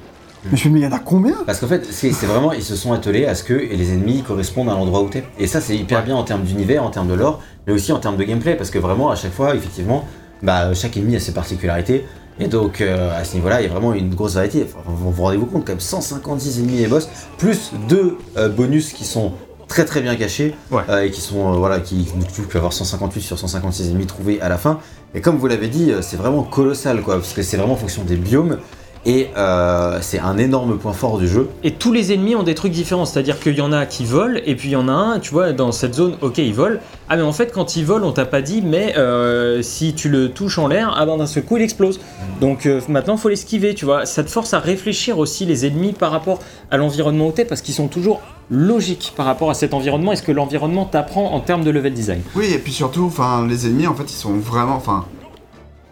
Mais 0.50 0.58
je 0.58 0.70
me 0.70 0.70
dis, 0.70 0.70
mais 0.70 0.80
il 0.80 0.84
y 0.84 0.88
en 0.88 0.92
a 0.96 1.00
combien? 1.00 1.36
Parce 1.46 1.60
qu'en 1.60 1.68
fait, 1.68 1.86
c'est 1.92 2.10
vraiment, 2.26 2.52
ils 2.54 2.64
se 2.64 2.76
sont 2.76 2.94
attelés 2.94 3.26
à 3.26 3.36
ce 3.36 3.44
que 3.44 3.54
les 3.54 3.94
ennemis 3.94 4.24
correspondent 4.24 4.70
à 4.70 4.74
l'endroit 4.74 5.02
où 5.02 5.10
t'es. 5.10 5.24
Et 5.38 5.46
ça, 5.48 5.62
c'est 5.62 5.76
hyper 5.76 6.04
bien 6.04 6.16
en 6.16 6.24
termes 6.24 6.44
d'univers, 6.44 6.84
en 6.84 6.90
termes 6.90 7.08
de 7.08 7.14
lore, 7.14 7.42
mais 7.68 7.74
aussi 7.74 7.92
en 7.92 8.00
termes 8.00 8.18
de 8.18 8.24
gameplay, 8.24 8.56
parce 8.56 8.72
que 8.72 8.80
vraiment, 8.80 9.12
à 9.12 9.16
chaque 9.16 9.34
fois, 9.34 9.54
effectivement, 9.56 10.06
bah, 10.42 10.74
chaque 10.74 10.98
ennemi 10.98 11.16
a 11.16 11.20
ses 11.20 11.34
particularités. 11.34 12.06
Et 12.40 12.48
donc, 12.48 12.82
euh, 12.82 13.16
à 13.16 13.24
ce 13.24 13.36
niveau-là, 13.36 13.62
il 13.62 13.66
y 13.68 13.70
a 13.70 13.72
vraiment 13.72 13.94
une 13.94 14.16
grosse 14.16 14.34
variété. 14.34 14.66
Enfin, 14.68 14.80
vous 14.88 15.12
vous 15.12 15.22
rendez-vous 15.22 15.46
compte, 15.46 15.66
comme 15.66 15.80
156 15.80 16.60
ennemis 16.60 16.82
et 16.82 16.88
boss, 16.88 17.08
plus 17.38 17.72
deux 17.88 18.18
euh, 18.38 18.50
bonus 18.50 18.94
qui 18.94 19.06
sont 19.06 19.34
très 19.68 19.86
très 19.86 20.02
bien 20.02 20.16
cachés 20.16 20.56
Ouais. 20.72 20.82
euh, 20.90 21.04
et 21.04 21.12
qui 21.12 21.22
sont 21.22 21.54
euh, 21.54 21.58
voilà 21.58 21.80
qui 21.80 22.08
tu 22.34 22.42
peux 22.42 22.58
avoir 22.58 22.74
158 22.74 23.22
sur 23.22 23.40
156 23.40 23.90
ennemis 23.92 24.06
trouvés 24.08 24.42
à 24.42 24.50
la 24.50 24.58
fin. 24.58 24.80
Et 25.14 25.22
comme 25.22 25.38
vous 25.38 25.48
l'avez 25.48 25.68
dit, 25.68 25.92
c'est 26.02 26.18
vraiment 26.18 26.44
colossal 26.44 27.02
quoi, 27.04 27.16
parce 27.16 27.32
que 27.34 27.42
c'est 27.44 27.58
vraiment 27.58 27.74
en 27.74 27.78
fonction 27.78 28.04
des 28.04 28.16
biomes 28.16 28.58
et 29.06 29.30
euh, 29.36 29.98
c'est 30.02 30.20
un 30.20 30.38
énorme 30.38 30.78
point 30.78 30.94
fort 30.94 31.18
du 31.18 31.28
jeu. 31.28 31.50
Et 31.64 31.72
tous 31.72 31.92
les 31.92 32.14
ennemis 32.14 32.36
ont 32.36 32.44
des 32.44 32.56
trucs 32.56 32.72
différents, 32.72 33.06
c'est-à-dire 33.06 33.40
qu'il 33.40 33.56
y 33.56 33.62
en 33.62 33.72
a 33.72 33.86
qui 33.86 34.06
volent, 34.06 34.40
et 34.46 34.56
puis 34.56 34.70
il 34.70 34.74
y 34.74 34.76
en 34.76 34.88
a 34.88 34.94
un, 34.94 35.20
tu 35.20 35.32
vois, 35.32 35.54
dans 35.54 35.72
cette 35.72 35.96
zone, 35.96 36.16
ok, 36.22 36.38
il 36.38 36.54
vole. 36.54 36.80
Ah, 37.10 37.18
mais 37.18 37.24
en 37.24 37.34
fait, 37.34 37.52
quand 37.52 37.76
il 37.76 37.86
vole, 37.86 38.04
on 38.04 38.12
t'a 38.12 38.26
pas 38.26 38.42
dit, 38.42 38.62
mais 38.62 38.96
euh, 38.98 39.62
si 39.62 39.94
tu 39.94 40.10
le 40.10 40.30
touches 40.30 40.60
en 40.60 40.68
l'air, 40.68 40.96
ah 40.98 41.06
ben 41.06 41.18
d'un 41.18 41.26
seul 41.26 41.44
coup, 41.44 41.58
il 41.58 41.64
explose. 41.64 42.00
Donc 42.40 42.66
euh, 42.66 42.80
maintenant, 42.88 43.18
faut 43.18 43.30
l'esquiver, 43.30 43.74
tu 43.74 43.86
vois. 43.86 44.06
Ça 44.06 44.24
te 44.24 44.30
force 44.30 44.54
à 44.54 44.60
réfléchir 44.60 45.18
aussi 45.18 45.46
les 45.46 45.66
ennemis 45.66 45.94
par 45.94 46.12
rapport 46.12 46.40
à 46.70 46.78
l'environnement 46.78 47.28
où 47.28 47.32
t'es, 47.32 47.46
parce 47.46 47.62
qu'ils 47.62 47.74
sont 47.74 47.88
toujours 47.88 48.22
logiques 48.50 49.14
par 49.16 49.26
rapport 49.26 49.50
à 49.50 49.54
cet 49.54 49.74
environnement 49.74 50.12
et 50.12 50.16
ce 50.16 50.24
que 50.24 50.32
l'environnement 50.32 50.86
t'apprend 50.86 51.34
en 51.34 51.40
termes 51.40 51.64
de 51.64 51.72
level 51.72 51.94
design. 51.94 52.22
Oui, 52.36 52.52
et 52.54 52.60
puis 52.60 52.74
surtout, 52.74 53.06
enfin, 53.06 53.48
les 53.48 53.66
ennemis, 53.66 53.88
en 53.88 53.96
fait, 53.96 54.12
ils 54.12 54.16
sont 54.16 54.34
vraiment, 54.34 54.76
enfin, 54.76 55.06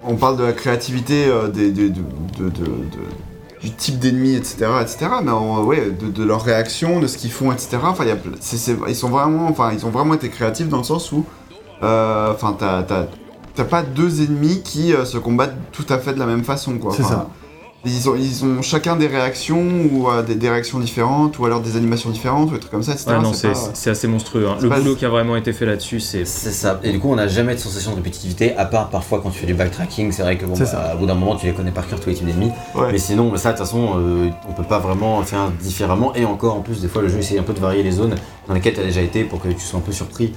on 0.04 0.16
parle 0.16 0.38
de 0.38 0.44
la 0.44 0.54
créativité 0.54 1.26
euh, 1.28 1.48
des, 1.48 1.72
des- 1.72 1.90
de, 1.90 2.02
de- 2.38 2.50
de- 2.50 2.66
de- 2.66 3.62
du 3.62 3.72
type 3.72 4.00
d'ennemis, 4.00 4.36
etc., 4.36 4.68
etc. 4.82 5.08
Mais 5.24 5.32
ouais, 5.66 5.92
de, 5.92 6.10
leur 6.24 6.42
réaction, 6.44 7.00
de 7.02 7.08
ce 7.08 7.18
qu'ils 7.18 7.32
font, 7.32 7.52
etc. 7.52 7.78
Enfin, 7.84 8.06
y 8.06 8.12
a 8.12 8.18
ils 8.88 8.96
sont 8.96 9.10
vraiment, 9.10 9.48
enfin, 9.50 9.72
ils 9.74 9.86
ont 9.86 9.90
vraiment 9.90 10.14
été 10.14 10.30
créatifs 10.30 10.70
dans 10.70 10.78
le 10.78 10.84
sens 10.86 11.12
où, 11.12 11.26
euh, 11.84 12.32
enfin, 12.34 12.56
t'as, 12.58 12.84
pas 13.66 13.84
deux 13.84 14.22
ennemis 14.22 14.62
qui 14.64 14.94
euh, 14.94 15.04
se 15.04 15.18
combattent 15.18 15.58
tout 15.74 15.86
à 15.90 15.98
fait 15.98 16.14
de 16.14 16.20
la 16.20 16.26
même 16.26 16.46
façon, 16.46 16.78
quoi. 16.78 16.94
C'est 16.96 17.04
ça. 17.04 17.28
Ils 17.86 18.10
ont, 18.10 18.16
ils 18.18 18.44
ont 18.44 18.62
chacun 18.62 18.98
des 18.98 19.08
réactions 19.08 19.64
ou 19.90 20.10
euh, 20.10 20.22
des, 20.22 20.36
des 20.36 20.50
réactions 20.50 20.80
différentes 20.80 21.40
ou 21.40 21.46
alors 21.46 21.62
des 21.62 21.78
animations 21.78 22.10
différentes 22.10 22.50
ou 22.50 22.54
des 22.56 22.60
trucs 22.60 22.72
comme 22.72 22.84
ça, 22.84 22.92
etc. 22.92 23.12
Ouais, 23.12 23.22
non, 23.22 23.32
C'est 23.32 23.54
c'est 23.56 23.68
pas- 23.70 23.72
c'est 23.74 23.90
assez 23.90 24.08
monstrueux. 24.08 24.48
hein. 24.50 24.56
c'est 24.58 24.64
Le 24.64 24.70
pas- 24.70 24.80
boulot 24.82 24.96
qui 24.98 25.06
a 25.06 25.10
vraiment 25.10 25.38
été 25.38 25.54
fait 25.54 25.66
là-dessus, 25.66 26.02
c'est. 26.02 26.26
C'est 26.26 26.52
ça. 26.52 26.78
Et 26.84 26.92
du 26.92 27.00
coup, 27.00 27.10
on 27.10 27.16
n'a 27.16 27.30
jamais 27.30 27.56
de 27.56 27.60
sensation 27.60 27.92
de 27.92 27.96
répétitivité, 27.96 28.54
à 28.58 28.66
part 28.66 28.90
parfois 28.90 29.22
quand 29.24 29.30
tu 29.30 29.40
fais 29.40 29.46
du 29.48 29.54
backtracking. 29.54 30.12
C'est 30.12 30.24
vrai 30.24 30.38
que 30.38 30.46
bon, 30.46 30.56
C'est 30.56 30.66
bah, 30.74 30.92
au 30.94 30.98
bout 30.98 31.06
d'un 31.06 31.14
moment, 31.16 31.38
tu 31.38 31.46
les 31.46 31.54
connais 31.54 31.72
par 31.72 31.88
cœur 31.88 32.02
tous 32.02 32.10
les 32.10 32.16
types 32.16 32.26
d'ennemis. 32.28 32.52
Ouais. 32.76 32.92
Mais 32.92 32.98
sinon, 32.98 33.34
ça, 33.38 33.54
de 33.54 33.58
toute 33.58 33.66
façon, 33.66 33.92
euh, 33.98 34.28
on 34.50 34.52
peut 34.52 34.64
pas 34.68 34.80
vraiment 34.80 35.24
faire 35.24 35.50
différemment. 35.62 36.14
Et 36.16 36.26
encore, 36.26 36.56
en 36.56 36.62
plus, 36.62 36.82
des 36.82 36.90
fois, 36.90 37.02
le 37.02 37.08
jeu 37.08 37.20
essaie 37.20 37.40
un 37.40 37.44
peu 37.44 37.54
de 37.54 37.60
varier 37.62 37.82
les 37.82 37.92
zones 37.92 38.16
dans 38.50 38.54
lesquelles 38.56 38.74
tu 38.74 38.82
as 38.82 38.86
déjà 38.86 39.02
été 39.02 39.24
pour 39.24 39.40
que 39.42 39.48
tu 39.48 39.62
sois 39.62 39.80
un 39.80 39.84
peu 39.84 39.94
surpris 39.94 40.34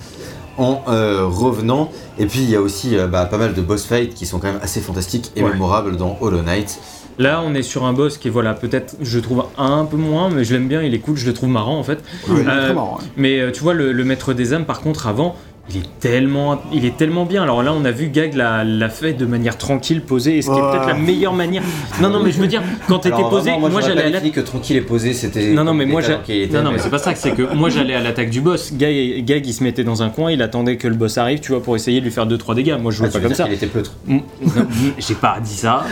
en 0.58 0.82
euh, 0.86 1.26
revenant. 1.26 1.90
Et 2.20 2.26
puis, 2.26 2.40
il 2.42 2.50
y 2.50 2.54
a 2.54 2.60
aussi 2.60 2.96
euh, 2.96 3.08
bah, 3.08 3.24
pas 3.24 3.38
mal 3.38 3.52
de 3.52 3.62
boss 3.62 3.84
fights 3.84 4.14
qui 4.14 4.26
sont 4.26 4.38
quand 4.38 4.46
même 4.52 4.60
assez 4.62 4.80
fantastiques 4.80 5.32
et 5.34 5.42
Ouais. 5.42 5.50
mémorables 5.50 5.96
dans 5.96 6.16
Hollow 6.20 6.42
Knight. 6.42 6.78
Là, 7.18 7.42
on 7.44 7.54
est 7.54 7.62
sur 7.62 7.84
un 7.84 7.92
boss 7.92 8.16
qui 8.18 8.28
est, 8.28 8.30
voilà, 8.30 8.54
peut-être, 8.54 8.96
je 9.02 9.18
trouve 9.18 9.44
un 9.58 9.84
peu 9.84 9.96
moins, 9.96 10.30
mais 10.30 10.44
je 10.44 10.54
l'aime 10.54 10.68
bien, 10.68 10.82
il 10.82 10.94
est 10.94 10.98
cool, 10.98 11.16
je 11.16 11.26
le 11.26 11.34
trouve 11.34 11.50
marrant 11.50 11.78
en 11.78 11.82
fait. 11.82 11.98
Oui, 12.28 12.40
il 12.42 12.46
est 12.46 12.50
Euh, 12.50 12.64
très 12.66 12.74
marrant. 12.74 12.96
ouais. 12.98 13.04
Mais 13.16 13.40
euh, 13.40 13.50
tu 13.52 13.62
vois, 13.62 13.74
le, 13.74 13.92
le 13.92 14.04
maître 14.04 14.32
des 14.32 14.54
âmes, 14.54 14.64
par 14.64 14.80
contre, 14.80 15.06
avant, 15.06 15.36
il 15.70 15.76
est 15.76 16.00
tellement, 16.00 16.60
il 16.72 16.84
est 16.84 16.96
tellement 16.96 17.24
bien. 17.24 17.42
Alors 17.44 17.62
là, 17.62 17.72
on 17.72 17.84
a 17.84 17.92
vu 17.92 18.08
Gag 18.08 18.34
l'a, 18.34 18.64
l'a 18.64 18.88
fait 18.88 19.12
de 19.12 19.24
manière 19.24 19.56
tranquille, 19.56 20.02
posée, 20.02 20.36
et 20.38 20.42
ce 20.42 20.50
qui 20.50 20.56
est 20.58 20.60
peut-être 20.60 20.88
la 20.88 20.94
meilleure 20.94 21.32
manière. 21.34 21.62
Non, 22.00 22.10
non, 22.10 22.20
mais 22.22 22.32
je 22.32 22.38
veux 22.40 22.48
dire, 22.48 22.62
quand 22.88 22.98
t'étais 22.98 23.22
posé, 23.30 23.50
vraiment, 23.52 23.70
moi, 23.70 23.80
j'allais 23.80 24.02
à 24.02 24.04
la. 24.06 24.10
défini 24.18 24.32
que 24.32 24.40
tranquille 24.40 24.76
et 24.76 24.80
posé, 24.80 25.12
c'était. 25.14 25.52
Non, 25.52 25.62
non, 25.64 25.72
mais 25.72 25.86
moi, 25.86 26.00
j'a- 26.00 26.20
il 26.28 26.42
était, 26.42 26.56
non, 26.58 26.64
non, 26.64 26.72
mais 26.72 26.78
c'est 26.78 26.90
pas 26.90 26.98
ça. 26.98 27.14
C'est 27.14 27.30
que 27.30 27.54
moi, 27.54 27.70
j'allais 27.70 27.94
à 27.94 28.00
l'attaque 28.00 28.30
du 28.30 28.40
boss. 28.40 28.72
Gag, 28.74 29.24
Gag, 29.24 29.46
il 29.46 29.52
se 29.54 29.62
mettait 29.62 29.84
dans 29.84 30.02
un 30.02 30.10
coin, 30.10 30.32
il 30.32 30.42
attendait 30.42 30.76
que 30.76 30.88
le 30.88 30.94
boss 30.96 31.16
arrive, 31.16 31.38
tu 31.40 31.52
vois, 31.52 31.62
pour 31.62 31.76
essayer 31.76 32.00
de 32.00 32.04
lui 32.04 32.12
faire 32.12 32.26
2-3 32.26 32.54
dégâts. 32.56 32.76
Moi, 32.80 32.90
je 32.90 32.98
jouais 32.98 33.08
Ah, 33.10 33.12
pas 33.12 33.20
comme 33.20 33.34
ça. 33.34 33.44
qu'il 33.44 33.54
était 33.54 33.66
pleutre. 33.68 33.92
Mm, 34.06 34.16
non, 34.16 34.62
mm, 34.62 34.66
J'ai 34.98 35.14
pas 35.14 35.38
dit 35.42 35.54
ça. 35.56 35.84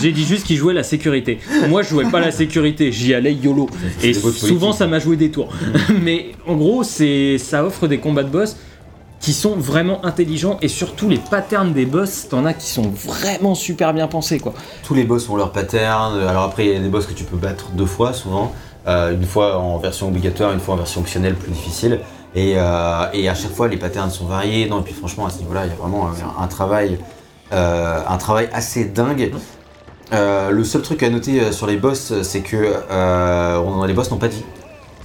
J'ai- 0.00 0.12
dit 0.12 0.24
juste 0.24 0.46
qu'il 0.46 0.56
jouait 0.56 0.74
la 0.74 0.82
sécurité. 0.82 1.38
Moi, 1.68 1.82
je 1.82 1.90
jouais 1.90 2.10
pas 2.10 2.20
la 2.20 2.30
sécurité. 2.30 2.90
J'y 2.90 3.12
allais 3.14 3.34
YOLO. 3.34 3.68
Et 4.02 4.14
souvent, 4.14 4.72
ça 4.72 4.86
m'a 4.86 4.98
joué 4.98 5.16
des 5.16 5.30
tours. 5.30 5.50
Mais 6.02 6.32
en 6.48 6.54
gros, 6.56 6.82
c'est 6.84 7.36
ça 7.38 7.64
offre 7.64 7.86
des 7.86 7.98
combats 7.98 8.22
de 8.22 8.30
boss 8.30 8.56
qui 9.24 9.32
sont 9.32 9.56
vraiment 9.56 10.04
intelligents 10.04 10.58
et 10.60 10.68
surtout 10.68 11.08
les 11.08 11.16
patterns 11.16 11.72
des 11.72 11.86
boss, 11.86 12.28
t'en 12.28 12.44
as 12.44 12.52
qui 12.52 12.66
sont 12.66 12.90
vraiment 12.90 13.54
super 13.54 13.94
bien 13.94 14.06
pensés 14.06 14.38
quoi. 14.38 14.52
Tous 14.82 14.92
les 14.92 15.04
boss 15.04 15.30
ont 15.30 15.36
leur 15.36 15.50
pattern. 15.50 16.20
Alors 16.20 16.42
après, 16.42 16.66
il 16.66 16.72
y 16.74 16.76
a 16.76 16.78
des 16.78 16.90
boss 16.90 17.06
que 17.06 17.14
tu 17.14 17.24
peux 17.24 17.38
battre 17.38 17.70
deux 17.70 17.86
fois 17.86 18.12
souvent. 18.12 18.52
Euh, 18.86 19.14
une 19.14 19.24
fois 19.24 19.58
en 19.58 19.78
version 19.78 20.08
obligatoire, 20.08 20.52
une 20.52 20.60
fois 20.60 20.74
en 20.74 20.76
version 20.76 21.00
optionnelle 21.00 21.36
plus 21.36 21.50
difficile. 21.50 22.00
Et, 22.34 22.56
euh, 22.58 23.06
et 23.14 23.30
à 23.30 23.34
chaque 23.34 23.52
fois, 23.52 23.66
les 23.66 23.78
patterns 23.78 24.10
sont 24.10 24.26
variés. 24.26 24.68
Non, 24.68 24.80
et 24.80 24.82
puis 24.82 24.92
franchement, 24.92 25.24
à 25.24 25.30
ce 25.30 25.38
niveau-là, 25.38 25.64
il 25.64 25.70
y 25.70 25.72
a 25.72 25.76
vraiment 25.76 26.10
un, 26.38 26.46
travail, 26.46 26.98
euh, 27.54 28.00
un 28.06 28.18
travail 28.18 28.50
assez 28.52 28.84
dingue. 28.84 29.32
Le 30.12 30.64
seul 30.64 30.82
truc 30.82 31.02
à 31.02 31.08
noter 31.08 31.50
sur 31.50 31.66
les 31.66 31.78
boss, 31.78 32.12
c'est 32.20 32.42
que 32.42 32.74
les 33.86 33.94
boss 33.94 34.10
n'ont 34.10 34.18
pas 34.18 34.28
de 34.28 34.34
vie. 34.34 34.44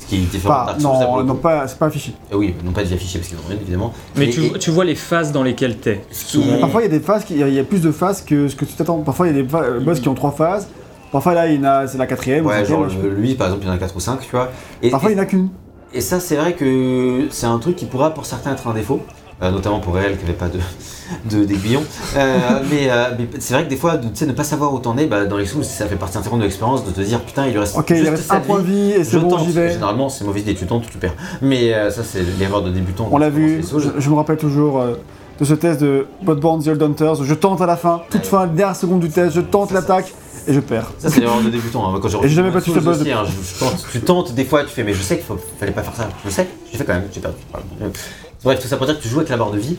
Qui 0.10 0.16
est 0.16 0.20
différent 0.20 0.66
Pas, 0.66 0.76
non, 0.82 1.24
non, 1.24 1.36
pas, 1.36 1.68
c'est 1.68 1.78
pas 1.78 1.86
affiché. 1.86 2.14
Euh, 2.34 2.38
Oui, 2.38 2.56
n'ont 2.66 2.72
pas 2.72 2.82
affichée 2.82 3.20
parce 3.20 3.30
qu'ils 3.30 3.38
ont 3.38 3.48
rien, 3.48 3.58
évidemment. 3.62 3.94
Mais 4.16 4.26
Et- 4.26 4.30
tu, 4.32 4.44
et- 4.46 4.54
tu 4.60 4.72
vois 4.72 4.84
les 4.84 4.96
phases 4.96 5.32
dans 5.32 5.44
lesquelles 5.44 5.78
t'es. 5.78 6.02
Parfois, 6.60 6.82
il 6.82 6.86
y 6.86 6.88
a 6.88 6.98
des 6.98 7.00
phases, 7.00 7.26
il 7.30 7.38
y 7.38 7.44
a- 7.44 7.48
il 7.48 7.54
y 7.54 7.60
a 7.60 7.64
plus 7.64 7.82
de 7.82 7.92
phases 7.92 8.22
que 8.22 8.48
ce 8.48 8.56
que 8.56 8.66
tu 8.66 8.74
t'attends. 8.74 8.98
Parfois, 9.02 9.28
il 9.28 9.36
y 9.38 9.40
a 9.40 9.44
des 9.44 9.56
euh, 9.56 9.80
boss 9.80 10.00
qui 10.00 10.08
ont 10.10 10.16
trois 10.16 10.32
phases. 10.32 10.68
Parfois, 11.12 11.34
là, 11.36 11.48
il 11.48 11.56
y 11.56 11.60
en 11.60 11.64
a, 11.70 11.88
c'est 11.88 11.98
la 12.00 12.08
quatrième. 12.08 12.46
ou 12.46 12.50
Ouais, 12.50 12.66
genre 12.66 12.86
le- 12.86 13.10
lui 13.10 13.36
par 13.36 13.48
exemple, 13.48 13.64
il 13.66 13.68
y 13.68 13.72
en 13.72 13.76
a 13.76 13.78
4 13.78 13.96
ou 13.96 14.00
5, 14.00 14.20
tu 14.22 14.32
vois. 14.32 14.50
Et, 14.82 14.90
Parfois, 14.90 15.10
et- 15.10 15.14
il 15.14 15.16
n'y 15.16 15.22
en 15.22 15.24
a 15.24 15.28
qu'une. 15.28 15.50
Et 15.94 16.02
ça, 16.02 16.20
c'est 16.20 16.36
vrai 16.36 16.54
que 16.54 17.28
c'est 17.32 17.48
un 17.48 17.58
truc 17.58 17.76
qui 17.76 17.86
pourra 17.86 18.14
pour 18.14 18.26
certains 18.28 18.52
être 18.52 18.68
un 18.68 18.74
défaut, 18.76 19.00
euh, 19.42 19.52
notamment 19.52 19.80
pour 19.80 19.98
elle 20.00 20.18
qui 20.18 20.24
n'avait 20.26 20.38
pas 20.38 20.50
de 20.50 20.60
d'aiguillon. 21.46 21.84
Euh, 22.18 22.38
mais 22.70 22.90
euh, 22.90 23.06
mais 23.18 23.28
c'est 23.40 23.54
vrai 23.54 23.64
que 23.64 23.70
des 23.70 23.76
fois, 23.78 23.98
de- 23.98 24.08
tu 24.10 24.16
sais, 24.16 24.26
ne 24.26 24.32
pas 24.34 24.44
savoir 24.44 24.74
où 24.74 24.80
t'en 24.80 24.98
es, 24.98 25.06
bah, 25.08 25.26
dans 25.26 25.38
les 25.38 25.46
sous, 25.46 25.64
ça 25.64 25.88
fait 25.88 25.96
partie 25.96 26.18
intégrante 26.18 26.40
de 26.40 26.46
l'expérience 26.46 26.86
de 26.86 26.92
te 26.92 27.02
dire 27.02 27.22
putain, 27.22 27.46
il 27.48 27.52
lui 27.54 27.60
reste 27.60 27.78
Ok, 27.78 27.90
il 27.92 27.98
juste 27.98 28.10
reste 28.12 28.32
un 28.32 28.40
point 28.42 28.60
de 28.60 28.64
vie 28.66 28.92
et 28.92 29.04
c'est 29.04 29.18
bon, 29.18 29.38
j'y 29.40 29.52
vais. 29.52 29.72
Généralement, 29.74 30.10
c'est 30.10 30.24
mauvaise 30.26 30.44
idée, 30.44 30.56
tu 30.56 30.66
tentes 30.68 30.84
tu 30.90 30.98
perds. 30.98 31.16
Mais 31.42 31.72
ça, 31.92 32.04
c'est 32.04 32.24
l'erreur 32.40 32.62
de 32.64 32.70
débutant. 32.72 33.08
On 33.12 33.18
l'a 33.18 33.30
vu, 33.30 33.64
je, 33.64 33.90
je 33.98 34.10
me 34.10 34.16
rappelle 34.16 34.38
toujours 34.38 34.84
de 35.40 35.46
ce 35.46 35.54
test 35.54 35.80
de 35.82 36.06
Bloodborne 36.22 36.62
The 36.64 36.68
Old 36.68 36.84
Hunters. 36.84 37.24
Je 37.24 37.34
tente 37.34 37.62
à 37.62 37.66
la 37.66 37.78
fin, 37.78 38.02
toute 38.10 38.26
fin, 38.26 38.46
dernière 38.46 38.76
seconde 38.76 39.00
du 39.00 39.10
test, 39.10 39.34
je 39.36 39.42
tente 39.42 39.72
l'attaque 39.72 40.14
et 40.48 40.54
je 40.54 40.60
perds. 40.60 40.92
Ça, 41.00 41.10
c'est 41.10 41.22
l'erreur 41.22 41.42
de 41.42 41.50
débutant. 41.50 41.88
hein. 41.88 41.98
Quand 42.02 42.08
j'ai 42.10 42.30
jamais 42.30 42.52
battu 42.52 42.72
ce 42.72 42.80
boss 42.80 42.98
hein, 43.14 43.24
je- 43.26 43.56
je 43.56 43.60
tente- 43.60 43.86
tu 43.92 44.02
tentes 44.02 44.34
des 44.34 44.46
fois, 44.46 44.64
tu 44.64 44.70
fais, 44.70 44.84
mais 44.84 44.94
je 44.94 45.02
sais 45.02 45.18
qu'il 45.18 45.26
fallait 45.60 45.72
pas 45.72 45.82
faire 45.84 45.96
ça. 45.96 46.10
Je 46.26 46.30
sais, 46.30 46.48
j'ai 46.72 46.78
fait 46.78 46.84
quand 46.86 46.94
même, 46.94 47.08
j'ai 47.12 47.22
perdu. 47.22 47.38
Bref, 48.44 48.60
tout 48.62 48.68
ça 48.68 48.78
pour 48.78 48.86
dire 48.86 48.98
que 48.98 49.04
tu 49.04 49.10
joues 49.10 49.18
avec 49.18 49.30
la 49.30 49.38
barre 49.38 49.52
de 49.52 49.58
vie. 49.60 49.78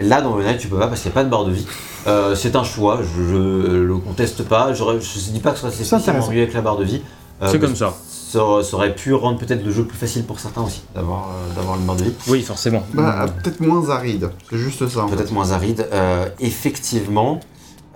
Là, 0.00 0.20
dans 0.22 0.36
le 0.36 0.42
net, 0.44 0.58
tu 0.58 0.68
peux 0.68 0.78
pas 0.78 0.88
parce 0.88 1.00
qu'il 1.02 1.10
n'y 1.10 1.14
a 1.14 1.20
pas 1.20 1.24
de 1.24 1.30
barre 1.30 1.44
de 1.44 1.52
vie. 1.52 1.66
Euh, 2.08 2.34
c'est 2.34 2.56
un 2.56 2.64
choix, 2.64 3.00
je, 3.02 3.22
je 3.22 3.36
le 3.84 3.96
conteste 3.98 4.42
pas. 4.42 4.72
Je 4.72 4.82
ne 4.82 4.98
dis 5.32 5.38
pas 5.40 5.50
que 5.50 5.56
ce 5.56 5.62
soit 5.62 5.70
C'est 5.70 5.84
spécialement 5.84 6.28
mieux 6.28 6.42
avec 6.42 6.52
la 6.54 6.60
barre 6.62 6.76
de 6.76 6.84
vie. 6.84 7.02
Euh, 7.42 7.48
C'est 7.50 7.60
comme 7.60 7.76
ça. 7.76 7.94
Ça, 8.08 8.40
ça 8.62 8.76
aurait 8.76 8.94
pu 8.94 9.12
rendre 9.12 9.38
peut-être 9.38 9.62
le 9.64 9.70
jeu 9.70 9.84
plus 9.84 9.98
facile 9.98 10.24
pour 10.24 10.40
certains 10.40 10.62
aussi, 10.62 10.82
d'avoir 10.94 11.28
euh, 11.58 11.76
une 11.78 11.86
barre 11.86 11.96
de 11.96 12.04
vie. 12.04 12.12
Oui, 12.28 12.42
forcément. 12.42 12.82
Bah, 12.94 13.26
peut-être 13.42 13.60
moins 13.60 13.90
aride. 13.90 14.30
C'est 14.50 14.56
juste 14.56 14.88
ça. 14.88 15.06
fait. 15.06 15.16
Peut-être 15.16 15.32
moins 15.32 15.50
aride. 15.52 15.86
Euh, 15.92 16.26
effectivement, 16.40 17.40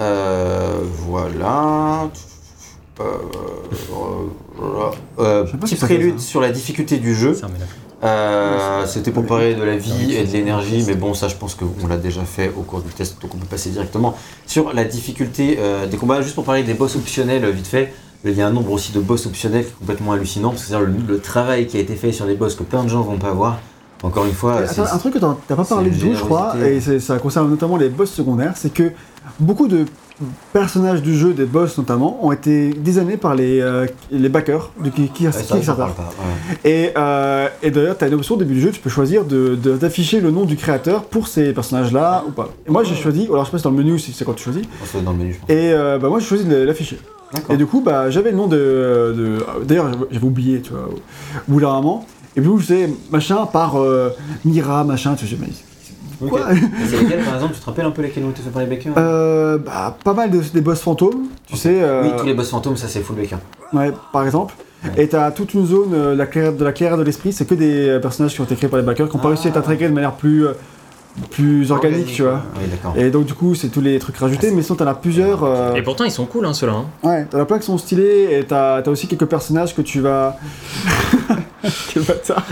euh, 0.01 0.79
voilà. 1.09 2.09
Euh, 3.01 3.05
euh, 4.61 4.91
euh, 5.19 5.47
Je 5.47 5.51
sais 5.53 5.57
pas 5.57 5.67
petit 5.67 5.77
ça 5.77 5.87
prélude 5.87 6.19
ça. 6.21 6.27
sur 6.27 6.41
la 6.41 6.51
difficulté 6.51 6.99
du 6.99 7.15
jeu. 7.15 7.35
Ça, 7.35 7.49
Euh, 8.05 8.85
C'était 8.87 9.11
pour 9.11 9.25
parler 9.27 9.55
de 9.55 9.63
la 9.63 9.77
vie 9.77 10.15
et 10.15 10.25
de 10.25 10.33
l'énergie, 10.33 10.85
mais 10.87 10.95
bon, 10.95 11.15
ça 11.15 11.29
je 11.29 11.35
pense 11.35 11.55
qu'on 11.55 11.87
l'a 11.89 11.97
déjà 11.97 12.23
fait 12.25 12.53
au 12.57 12.63
cours 12.63 12.81
du 12.83 12.91
test, 12.91 13.21
donc 13.23 13.35
on 13.35 13.39
peut 13.39 13.47
passer 13.47 13.71
directement 13.71 14.15
sur 14.47 14.73
la 14.75 14.85
difficulté 14.85 15.57
euh, 15.59 15.87
des 15.87 15.97
combats. 15.97 16.21
Juste 16.23 16.35
pour 16.35 16.45
parler 16.45 16.63
des 16.63 16.75
boss 16.75 16.95
optionnels, 16.97 17.45
euh, 17.45 17.51
vite 17.51 17.67
fait, 17.67 17.93
il 18.25 18.33
y 18.33 18.43
a 18.43 18.47
un 18.47 18.51
nombre 18.53 18.73
aussi 18.73 18.93
de 18.93 19.01
boss 19.01 19.27
optionnels 19.27 19.65
qui 19.65 19.71
est 19.71 19.79
complètement 19.79 20.13
hallucinant, 20.13 20.51
parce 20.51 20.63
que 20.65 20.69
c'est 20.69 20.79
le, 20.79 20.87
le 21.09 21.21
travail 21.21 21.67
qui 21.67 21.79
a 21.79 21.81
été 21.81 21.95
fait 21.95 22.13
sur 22.13 22.27
les 22.27 22.35
boss 22.35 22.55
que 22.55 22.65
plein 22.65 22.85
de 22.85 22.89
gens 22.89 23.01
vont 23.03 23.19
pas 23.19 23.33
voir. 23.33 23.59
Encore 24.03 24.27
une 24.27 24.33
fois, 24.35 24.57
Attends, 24.59 24.85
c'est- 24.85 24.93
un 24.93 24.99
truc 24.99 25.15
que 25.15 25.19
t'as 25.19 25.57
pas 25.57 25.65
parlé 25.65 25.89
du 25.91 25.99
tout, 25.99 26.15
je 26.15 26.21
crois, 26.23 26.55
et 26.59 26.81
ça 27.01 27.19
concerne 27.19 27.49
notamment 27.49 27.79
les 27.79 27.89
boss 27.89 28.11
secondaires, 28.13 28.53
c'est 28.57 28.73
que 28.73 28.93
beaucoup 29.41 29.69
de 29.69 29.87
personnages 30.53 31.03
du 31.03 31.17
jeu, 31.17 31.33
des 31.35 31.45
boss 31.45 31.77
notamment, 31.79 32.25
ont 32.25 32.33
été 32.33 32.71
designés 32.71 33.17
par 33.17 33.35
les, 33.35 33.61
euh, 33.61 33.87
les 34.11 34.29
backers 34.29 34.71
du 34.83 34.91
Ouais, 34.91 35.09
Kickstarter. 35.13 35.61
pas, 35.75 35.87
ouais. 35.87 36.71
Et, 36.71 36.91
euh, 36.97 37.49
et 37.63 37.71
d'ailleurs, 37.71 37.99
tu 37.99 38.05
as 38.05 38.09
une 38.09 38.15
option 38.15 38.35
au 38.35 38.39
début 38.39 38.55
du 38.55 38.61
jeu, 38.61 38.71
tu 38.71 38.81
peux 38.81 38.91
choisir 38.91 39.25
de- 39.25 39.55
de- 39.55 39.77
d'afficher 39.77 40.21
le 40.21 40.31
nom 40.31 40.45
du 40.45 40.57
créateur 40.57 41.05
pour 41.05 41.29
ces 41.29 41.53
personnages-là 41.53 42.25
ou 42.27 42.31
pas. 42.33 42.49
Et 42.67 42.71
moi, 42.71 42.83
j'ai 42.85 42.95
choisi, 42.95 43.25
alors 43.27 43.41
je 43.45 43.47
sais 43.47 43.53
pas 43.53 43.59
si 43.59 43.65
dans 43.65 43.71
le 43.71 43.77
menu, 43.77 43.99
si 43.99 44.13
c'est 44.13 44.25
quand 44.25 44.35
tu 44.35 44.45
choisis, 44.45 44.63
dans 45.05 45.13
le 45.13 45.19
menu, 45.19 45.33
je 45.35 45.39
pense. 45.41 45.51
et 45.51 45.73
euh, 45.73 45.99
bah, 45.99 46.09
moi, 46.09 46.19
j'ai 46.21 46.27
choisi 46.27 46.45
de 46.45 46.57
l'afficher. 46.57 46.99
Et 47.51 47.57
du 47.57 47.67
coup, 47.67 47.83
bah, 47.85 48.09
j'avais 48.09 48.31
le 48.31 48.37
nom 48.37 48.47
de. 48.47 48.57
de- 48.57 49.65
D'ailleurs, 49.65 49.91
j'avais- 50.11 50.25
oublié, 50.25 50.61
tu 50.61 50.71
vois, 50.71 50.89
au 50.89 51.53
bout 51.53 51.61
d'un 51.61 51.73
moment. 51.73 52.07
Et 52.37 52.41
puis, 52.41 52.51
je 52.59 52.63
faisais 52.63 52.89
machin 53.11 53.47
par 53.47 53.77
euh, 53.81 54.11
Mira, 54.45 54.85
machin, 54.85 55.15
tu 55.17 55.27
sais, 55.27 55.37
mais. 55.41 55.49
Ok. 56.23 56.29
Quoi 56.31 56.41
Et 56.53 56.57
C'est 56.89 57.01
lesquels 57.01 57.25
par 57.25 57.35
exemple 57.35 57.55
Tu 57.55 57.61
te 57.61 57.67
rappelles 57.67 57.85
un 57.87 57.91
peu 57.91 58.03
lesquels 58.03 58.25
ont 58.25 58.31
été 58.31 58.43
faits 58.43 58.53
par 58.53 58.63
les 58.63 58.69
Baker 58.69 58.91
euh, 58.97 59.59
bah, 59.59 59.97
Pas 60.05 60.15
mal 60.15 60.31
de, 60.31 60.41
des 60.41 60.61
boss 60.61 60.81
fantômes, 60.81 61.27
tu 61.47 61.57
sais. 61.57 61.83
euh, 61.83 62.03
Oui, 62.05 62.11
tous 62.19 62.27
les 62.27 62.35
boss 62.35 62.51
fantômes, 62.51 62.77
ça 62.77 62.89
c'est 62.89 63.01
full 63.01 63.17
Baker. 63.17 63.37
Ouais, 63.73 63.93
par 64.13 64.25
exemple. 64.25 64.55
Et 64.97 65.09
t'as 65.09 65.31
toute 65.33 65.53
une 65.55 65.67
zone, 65.67 65.93
euh, 65.95 66.15
la 66.15 66.27
clairière, 66.27 66.53
de 66.53 66.65
la 66.65 66.73
clairière 66.73 66.97
de 66.99 67.03
l'esprit, 67.03 67.33
c'est 67.33 67.45
que 67.45 67.55
des 67.55 67.89
euh, 67.89 67.99
personnages 67.99 68.35
qui 68.35 68.41
ont 68.41 68.45
été 68.45 68.55
créés 68.55 68.69
par 68.71 68.79
les 68.79 68.87
backers, 68.87 69.09
qui 69.09 69.17
ont 69.17 69.19
pas 69.19 69.27
Ah. 69.29 69.31
réussi 69.31 69.49
à 69.49 69.51
être 69.51 69.57
intégrés 69.57 69.89
de 69.89 69.95
manière 69.95 70.13
plus, 70.13 70.47
euh, 70.47 70.53
plus 71.31 71.73
organique, 71.73 71.95
Organique, 71.97 72.15
tu 72.15 72.23
vois. 72.23 72.43
Oui, 72.57 72.65
d'accord. 72.71 72.95
Et 72.97 73.11
donc 73.11 73.25
du 73.25 73.33
coup, 73.35 73.55
c'est 73.55 73.69
tous 73.69 73.81
les 73.81 73.99
trucs 73.99 74.17
rajoutés, 74.19 74.51
mais 74.53 74.63
sinon 74.63 74.77
t'en 74.77 74.87
as 74.87 74.95
plusieurs. 74.95 75.43
euh, 75.45 75.75
Et 75.75 75.83
pourtant, 75.83 76.05
ils 76.05 76.11
sont 76.13 76.27
cool, 76.27 76.47
hein, 76.47 76.53
ceux-là. 76.55 76.75
hein. 76.75 76.85
Ouais, 77.03 77.25
t'en 77.25 77.41
as 77.41 77.47
plein 77.47 77.59
qui 77.59 77.65
sont 77.67 77.79
stylés, 77.79 78.29
et 78.39 78.45
t'as 78.45 78.77
as 78.77 78.89
aussi 78.89 79.09
quelques 79.09 79.25
personnages 79.27 79.75
que 79.75 79.83
tu 79.83 80.01
vas... 80.01 80.37
Quel 81.93 82.03
bâtard 82.03 82.45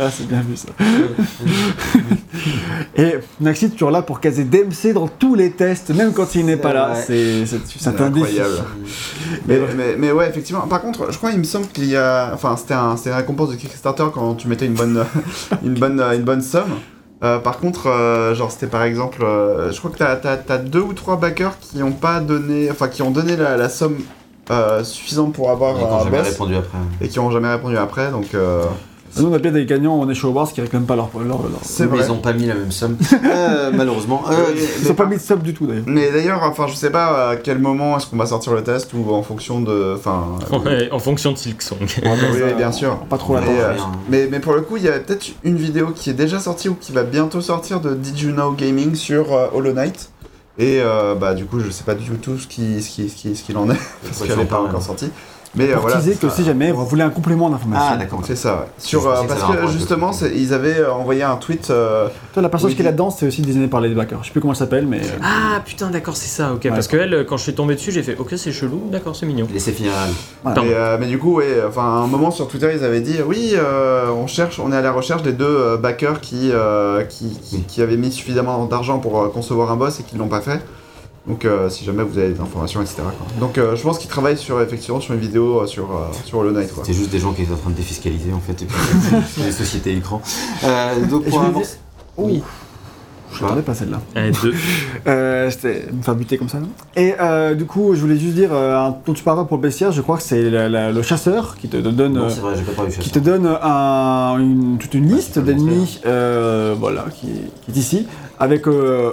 Ah, 0.00 0.10
c'est 0.10 0.28
bien 0.28 0.40
vu 0.42 0.56
ça. 0.56 0.68
Et 2.96 3.14
Naxi, 3.40 3.70
toujours 3.70 3.90
là 3.90 4.02
pour 4.02 4.20
caser 4.20 4.44
DMC 4.44 4.92
dans 4.94 5.08
tous 5.08 5.34
les 5.34 5.50
tests, 5.50 5.90
même 5.90 6.12
quand 6.12 6.34
il 6.34 6.46
n'est 6.46 6.56
pas 6.56 6.72
là. 6.72 6.94
C'est 6.94 7.44
incroyable. 7.86 8.64
Mais, 9.46 9.58
mais, 9.76 9.96
mais 9.98 10.12
ouais, 10.12 10.28
effectivement. 10.28 10.62
Par 10.62 10.80
contre, 10.80 11.10
je 11.12 11.16
crois, 11.16 11.32
il 11.32 11.38
me 11.38 11.44
semble 11.44 11.66
qu'il 11.68 11.86
y 11.86 11.96
a. 11.96 12.30
Enfin, 12.32 12.56
c'était 12.56 12.74
un, 12.74 12.96
c'était 12.96 13.10
une 13.10 13.16
récompense 13.16 13.50
de 13.50 13.56
Kickstarter 13.56 14.06
quand 14.14 14.34
tu 14.34 14.48
mettais 14.48 14.66
une 14.66 14.74
bonne, 14.74 15.04
une 15.64 15.74
bonne, 15.74 16.00
une 16.00 16.22
bonne 16.22 16.42
somme. 16.42 16.78
Euh, 17.24 17.40
par 17.40 17.58
contre, 17.58 17.88
euh, 17.88 18.34
genre, 18.34 18.52
c'était 18.52 18.68
par 18.68 18.84
exemple. 18.84 19.24
euh, 19.24 19.72
je 19.72 19.78
crois 19.78 19.90
que 19.90 19.98
t'as 19.98 20.16
as, 20.48 20.58
deux 20.58 20.80
ou 20.80 20.92
trois 20.92 21.16
backers 21.16 21.58
qui 21.58 21.82
ont 21.82 21.92
pas 21.92 22.20
donné. 22.20 22.70
Enfin, 22.70 22.86
qui 22.88 23.02
ont 23.02 23.10
donné 23.10 23.36
la, 23.36 23.56
la 23.56 23.68
somme 23.68 23.98
euh, 24.50 24.84
suffisante 24.84 25.32
pour 25.34 25.50
avoir 25.50 25.76
Et 25.76 25.80
quand 25.80 25.96
un 26.00 26.04
jamais 26.04 26.18
boss 26.18 26.28
répondu 26.28 26.54
après. 26.56 26.78
et 27.00 27.08
qui 27.08 27.18
ont 27.18 27.30
jamais 27.30 27.48
répondu 27.50 27.76
après. 27.76 28.10
Donc, 28.10 28.34
euh, 28.34 28.64
Nous, 29.18 29.26
on 29.26 29.32
a 29.34 29.38
bien 29.38 29.50
des 29.52 29.64
gagnants, 29.66 29.94
on 29.98 30.08
est 30.10 30.14
show 30.14 30.28
wars 30.30 30.52
qui 30.52 30.60
réclament 30.60 30.84
pas 30.84 30.94
leur. 30.96 31.08
leur, 31.14 31.26
leur- 31.42 31.42
c'est 31.62 31.84
Mais 31.86 31.96
vrai. 31.96 32.04
ils 32.06 32.12
ont 32.12 32.18
pas 32.18 32.32
mis 32.34 32.46
la 32.46 32.54
même 32.54 32.70
somme. 32.72 32.96
Euh, 33.24 33.70
malheureusement. 33.74 34.22
Euh, 34.30 34.34
Ils 34.54 34.84
mais 34.84 34.90
ont 34.90 34.94
pas 34.94 35.06
mis 35.06 35.16
de 35.16 35.20
sub 35.20 35.42
du 35.42 35.54
tout 35.54 35.66
d'ailleurs. 35.66 35.84
Mais 35.86 36.10
d'ailleurs, 36.12 36.42
enfin, 36.42 36.66
je 36.66 36.74
sais 36.74 36.90
pas 36.90 37.30
à 37.30 37.36
quel 37.36 37.58
moment 37.58 37.96
est-ce 37.96 38.06
qu'on 38.06 38.16
va 38.16 38.26
sortir 38.26 38.52
le 38.54 38.62
test 38.62 38.92
ou 38.94 39.12
en 39.12 39.22
fonction 39.22 39.60
de. 39.60 39.94
Enfin. 39.96 40.24
Ouais, 40.64 40.88
en 40.92 40.98
fonction 40.98 41.32
de 41.32 41.36
va 41.38 41.86
faire 41.86 42.30
Oui, 42.32 42.54
bien 42.56 42.70
sûr. 42.72 42.96
Pas 43.08 43.16
trop 43.18 43.36
euh, 43.36 43.40
rien. 43.40 43.76
mais, 44.08 44.28
mais 44.30 44.40
pour 44.40 44.52
le 44.54 44.60
coup, 44.62 44.76
il 44.76 44.82
y 44.84 44.88
a 44.88 44.92
peut-être 44.98 45.26
une 45.44 45.56
vidéo 45.56 45.88
qui 45.94 46.10
est 46.10 46.14
déjà 46.14 46.38
sortie 46.40 46.68
ou 46.68 46.76
qui 46.80 46.92
va 46.92 47.02
bientôt 47.02 47.40
sortir 47.40 47.80
de 47.80 47.94
Did 47.94 48.18
You 48.18 48.32
Know 48.32 48.52
Gaming 48.52 48.94
sur 48.94 49.32
euh, 49.32 49.46
Hollow 49.54 49.72
Knight. 49.72 50.10
Et 50.58 50.80
euh, 50.80 51.14
bah 51.14 51.34
du 51.34 51.46
coup, 51.46 51.60
je 51.60 51.70
sais 51.70 51.84
pas 51.84 51.94
du 51.94 52.10
tout 52.18 52.36
ce 52.36 52.48
qui 52.48 52.82
ce 52.82 52.90
qui 52.90 53.08
ce 53.08 53.14
qui 53.14 53.36
ce 53.36 53.44
qu'il 53.44 53.56
en 53.56 53.70
est 53.70 53.78
parce 54.02 54.22
qu'elle 54.22 54.38
n'est 54.38 54.44
pas 54.44 54.60
encore 54.60 54.82
sortie. 54.82 55.10
Mais 55.54 55.70
euh, 55.70 55.72
Pour 55.74 55.82
voilà. 55.82 55.96
teaser 55.96 56.12
c'est 56.12 56.20
que 56.20 56.28
ça. 56.28 56.36
si 56.36 56.44
jamais 56.44 56.70
vous 56.72 56.84
voulez 56.84 57.02
un 57.02 57.08
complément 57.10 57.48
d'information. 57.48 57.86
Ah, 57.92 57.96
d'accord. 57.96 58.20
C'est 58.24 58.36
ça, 58.36 58.54
ouais. 58.56 58.66
Sur, 58.78 59.08
euh, 59.08 59.22
que 59.22 59.28
parce 59.28 59.42
que 59.42 59.66
justement, 59.68 60.12
c'est- 60.12 60.32
ils 60.36 60.52
avaient 60.52 60.78
euh, 60.78 60.92
envoyé 60.92 61.22
un 61.22 61.36
tweet. 61.36 61.70
euh, 61.70 62.08
Toi, 62.34 62.42
la 62.42 62.48
personne 62.50 62.68
Oui, 62.68 62.76
qui 62.76 62.82
est 62.82 62.84
là-dedans, 62.84 63.10
c'est 63.10 63.26
aussi 63.26 63.40
designé 63.40 63.66
par 63.66 63.80
les 63.80 63.88
backers. 63.94 64.18
Je 64.22 64.26
sais 64.26 64.32
plus 64.32 64.40
comment 64.42 64.52
elle 64.52 64.58
s'appelle, 64.58 64.86
mais. 64.86 64.98
euh, 65.00 65.18
Ah 65.22 65.60
putain, 65.64 65.88
d'accord, 65.90 66.16
c'est 66.16 66.28
ça, 66.28 66.52
ok. 66.52 66.68
Parce 66.68 66.86
que 66.86 66.96
elle, 66.98 67.24
quand 67.26 67.38
je 67.38 67.44
suis 67.44 67.54
tombé 67.54 67.74
dessus, 67.76 67.92
j'ai 67.92 68.02
fait 68.02 68.16
ok, 68.18 68.34
c'est 68.36 68.52
chelou, 68.52 68.82
d'accord, 68.92 69.16
c'est 69.16 69.24
mignon. 69.26 69.46
Voilà. 70.44 70.62
Et, 70.64 70.74
euh, 70.74 70.96
mais 71.00 71.06
du 71.06 71.18
coup, 71.18 71.36
ouais, 71.36 71.62
enfin, 71.66 71.82
à 71.82 72.02
un 72.04 72.06
moment 72.06 72.30
sur 72.30 72.46
Twitter, 72.46 72.70
ils 72.76 72.84
avaient 72.84 73.00
dit 73.00 73.16
oui, 73.26 73.52
euh, 73.54 74.10
on 74.10 74.26
cherche, 74.26 74.60
on 74.60 74.70
est 74.70 74.76
à 74.76 74.82
la 74.82 74.92
recherche 74.92 75.22
des 75.22 75.32
deux 75.32 75.44
euh, 75.46 75.76
backers 75.78 76.20
qui, 76.20 76.50
euh, 76.52 77.02
qui, 77.04 77.30
qui, 77.30 77.62
qui 77.62 77.82
avaient 77.82 77.96
mis 77.96 78.12
suffisamment 78.12 78.66
d'argent 78.66 78.98
pour 78.98 79.20
euh, 79.22 79.28
concevoir 79.28 79.72
un 79.72 79.76
boss 79.76 79.98
et 80.00 80.02
qui 80.02 80.16
l'ont 80.16 80.28
pas 80.28 80.40
fait. 80.42 80.60
Donc, 81.28 81.44
euh, 81.44 81.68
si 81.68 81.84
jamais 81.84 82.02
vous 82.02 82.16
avez 82.18 82.30
des 82.32 82.40
informations, 82.40 82.80
etc. 82.80 82.96
quoi. 83.02 83.26
Donc, 83.38 83.58
euh, 83.58 83.76
je 83.76 83.82
pense 83.82 83.98
qu'ils 83.98 84.08
travaillent 84.08 84.38
sur 84.38 84.60
effectivement 84.62 85.00
sur 85.00 85.14
une 85.14 85.20
vidéo 85.20 85.60
euh, 85.60 85.66
sur 85.66 85.84
euh, 85.84 86.06
sur 86.24 86.38
Hollow 86.38 86.52
Knight, 86.52 86.72
quoi. 86.72 86.84
C'était 86.84 86.96
juste 86.98 87.10
des 87.10 87.18
gens 87.18 87.32
qui 87.32 87.42
étaient 87.42 87.52
en 87.52 87.56
train 87.56 87.70
de 87.70 87.76
défiscaliser 87.76 88.32
en 88.32 88.40
fait. 88.40 88.62
Et 88.62 88.66
puis, 88.66 88.76
c'est 89.34 89.42
des 89.44 89.52
sociétés 89.52 89.94
écran. 89.96 90.22
Euh, 90.64 90.94
donc 91.06 91.24
pour 91.24 91.38
je 91.40 91.44
vais 91.44 91.46
avancer. 91.50 91.76
Oui. 92.16 92.42
Je 93.30 93.42
m'attendais 93.42 93.60
pas 93.62 93.74
celle-là. 93.74 94.00
Eh, 94.16 94.30
deux. 94.42 94.54
Euh, 95.06 95.50
C'était 95.50 95.86
me 95.92 96.02
faire 96.02 96.14
buter 96.14 96.38
comme 96.38 96.48
ça. 96.48 96.58
non? 96.60 96.68
Et 96.96 97.14
euh, 97.20 97.54
du 97.54 97.66
coup, 97.66 97.94
je 97.94 98.00
voulais 98.00 98.16
juste 98.18 98.34
dire, 98.34 98.50
euh, 98.52 98.74
un- 98.76 98.96
dont 99.06 99.12
tu 99.12 99.22
parles 99.22 99.46
pour 99.46 99.58
le 99.58 99.62
bestiaire, 99.62 99.92
je 99.92 100.00
crois 100.00 100.16
que 100.16 100.22
c'est 100.22 100.48
la- 100.50 100.68
la- 100.68 100.90
le 100.92 101.02
chasseur 101.02 101.56
qui 101.58 101.68
te 101.68 101.76
donne. 101.76 102.14
Non, 102.14 102.22
euh, 102.24 102.30
c'est 102.30 102.40
vrai, 102.40 102.54
j'ai 102.56 102.62
pas 102.62 102.72
parlé 102.72 102.90
du 102.90 102.96
qui 102.98 103.04
chasseur. 103.08 103.22
te 103.22 103.28
donne 103.28 103.46
un- 103.62 104.36
une, 104.38 104.78
toute 104.78 104.94
une 104.94 105.08
liste 105.14 105.34
peux 105.34 105.40
le 105.40 105.46
d'ennemis, 105.46 106.00
euh, 106.06 106.74
voilà, 106.78 107.04
qui, 107.14 107.26
qui 107.66 107.70
est 107.70 107.76
ici, 107.76 108.06
avec 108.40 108.66
euh, 108.66 109.12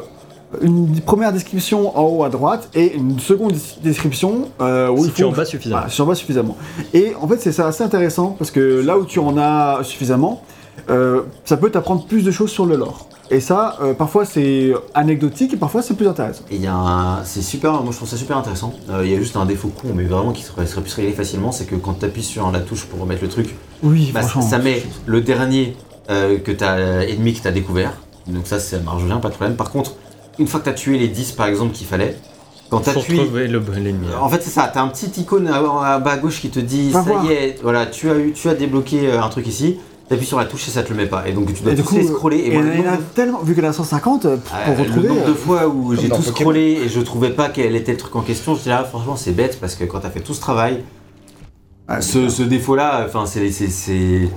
une 0.61 0.99
première 1.01 1.31
description 1.33 1.97
en 1.97 2.03
haut 2.03 2.23
à 2.23 2.29
droite 2.29 2.69
et 2.75 2.93
une 2.95 3.19
seconde 3.19 3.53
des- 3.53 3.81
description 3.89 4.49
euh, 4.61 4.89
où 4.89 4.97
Si 4.99 5.05
il 5.07 5.13
tu 5.13 5.21
faut 5.23 5.29
en 5.29 5.31
bas 5.31 5.45
suffisamment. 5.45 5.77
voilà, 5.77 5.89
si 5.89 5.95
tu 5.95 6.01
en 6.01 6.05
bas 6.05 6.15
suffisamment. 6.15 6.57
Et 6.93 7.13
en 7.21 7.27
fait, 7.27 7.39
c'est 7.41 7.51
ça 7.51 7.67
assez 7.67 7.83
intéressant 7.83 8.35
parce 8.37 8.51
que 8.51 8.81
là 8.83 8.97
où 8.97 9.05
tu 9.05 9.19
en 9.19 9.37
as 9.37 9.79
suffisamment, 9.83 10.43
euh, 10.89 11.21
ça 11.45 11.57
peut 11.57 11.69
t'apprendre 11.71 12.05
plus 12.05 12.23
de 12.23 12.31
choses 12.31 12.51
sur 12.51 12.65
le 12.65 12.75
lore. 12.75 13.07
Et 13.31 13.39
ça, 13.39 13.77
euh, 13.81 13.95
parfois 13.95 14.23
c'est 14.23 14.71
anecdotique 14.93 15.51
et 15.53 15.57
parfois 15.57 15.81
c'est 15.81 15.95
plus 15.95 16.07
intéressant. 16.07 16.43
Et 16.51 16.57
il 16.57 16.61
y 16.61 16.67
a 16.67 16.75
un... 16.75 17.23
C'est 17.23 17.41
super, 17.41 17.71
moi 17.81 17.91
je 17.91 17.97
trouve 17.97 18.07
ça 18.09 18.17
super 18.17 18.37
intéressant. 18.37 18.71
Euh, 18.91 19.01
Il 19.03 19.11
y 19.11 19.15
a 19.15 19.17
juste 19.17 19.35
un 19.35 19.45
défaut 19.45 19.69
con, 19.69 19.87
mais 19.95 20.03
vraiment 20.03 20.31
qui 20.31 20.43
serait, 20.43 20.67
se 20.67 20.79
régler 20.95 21.11
facilement, 21.11 21.51
c'est 21.51 21.65
que 21.65 21.73
quand 21.75 21.95
tu 21.99 22.05
appuies 22.05 22.21
sur 22.21 22.51
la 22.51 22.59
touche 22.59 22.85
pour 22.85 22.99
remettre 22.99 23.23
le 23.23 23.29
truc, 23.29 23.55
Oui, 23.81 24.11
bah, 24.13 24.21
franchement. 24.21 24.41
ça 24.47 24.59
met 24.59 24.83
le 25.07 25.21
dernier 25.21 25.75
euh, 26.11 26.37
que 26.37 26.51
t'as 26.51 27.01
ennemi 27.07 27.33
que 27.33 27.41
t'as 27.41 27.49
découvert. 27.51 27.93
Donc 28.27 28.45
ça, 28.45 28.59
ça 28.59 28.77
marche 28.79 29.03
bien, 29.05 29.17
pas 29.17 29.29
de 29.29 29.33
problème. 29.33 29.55
Par 29.55 29.71
contre, 29.71 29.95
une 30.39 30.47
fois 30.47 30.59
que 30.59 30.65
t'as 30.65 30.73
tué 30.73 30.97
les 30.97 31.07
10 31.07 31.33
par 31.33 31.47
exemple 31.47 31.73
qu'il 31.73 31.87
fallait, 31.87 32.17
quand 32.69 32.81
le 32.85 33.59
bon 33.59 33.73
ennemi. 33.77 34.07
En 34.19 34.29
fait, 34.29 34.41
c'est 34.41 34.49
ça, 34.49 34.69
t'as 34.73 34.81
un 34.81 34.87
petit 34.87 35.21
icône 35.21 35.47
à, 35.47 35.99
bas 35.99 36.11
à 36.11 36.17
gauche 36.17 36.41
qui 36.41 36.49
te 36.49 36.59
dit 36.59 36.89
Va 36.91 37.03
ça 37.03 37.09
voir. 37.11 37.25
y 37.25 37.31
est, 37.31 37.59
voilà, 37.61 37.85
tu 37.85 38.09
as, 38.09 38.15
eu, 38.17 38.31
tu 38.33 38.49
as 38.49 38.55
débloqué 38.55 39.07
euh, 39.07 39.21
un 39.21 39.29
truc 39.29 39.47
ici, 39.47 39.77
t'appuies 40.09 40.25
sur 40.25 40.39
la 40.39 40.45
touche 40.45 40.67
et 40.67 40.71
ça 40.71 40.81
te 40.83 40.89
le 40.89 40.95
met 40.95 41.05
pas. 41.05 41.27
Et 41.27 41.33
donc 41.33 41.53
tu 41.53 41.61
dois 41.63 41.73
Et 41.73 41.75
coup, 41.77 41.95
les 41.95 42.07
scroller. 42.07 42.37
Et 42.37 42.47
et 42.47 42.57
moi, 42.57 42.63
il 42.73 42.79
le 42.81 42.85
y 42.85 42.89
en 42.89 42.93
a 42.93 42.97
tellement, 43.13 43.41
vu 43.43 43.53
qu'elle 43.55 43.65
a 43.65 43.73
150, 43.73 44.25
euh, 44.25 44.37
pour 44.37 44.51
Ah, 44.55 44.71
retrouver. 44.71 45.01
le 45.03 45.13
nombre 45.13 45.25
de 45.25 45.31
euh, 45.31 45.35
fois 45.35 45.67
où 45.67 45.93
j'ai 45.95 46.09
tout 46.09 46.15
Pokémon. 46.15 46.31
scrollé 46.35 46.79
et 46.85 46.89
je 46.89 46.99
trouvais 47.01 47.29
pas 47.29 47.49
quel 47.49 47.75
était 47.75 47.91
le 47.91 47.97
truc 47.99 48.15
en 48.15 48.21
question, 48.21 48.55
je 48.55 48.61
dis 48.63 48.69
là 48.69 48.83
franchement 48.83 49.15
c'est 49.15 49.31
bête 49.31 49.59
parce 49.61 49.75
que 49.75 49.83
quand 49.83 49.99
t'as 49.99 50.09
fait 50.09 50.21
tout 50.21 50.33
ce 50.33 50.41
travail, 50.41 50.83
ah, 51.87 52.01
ce, 52.01 52.29
ce 52.29 52.41
défaut-là, 52.41 53.05
enfin 53.07 53.25
c'est 53.27 54.27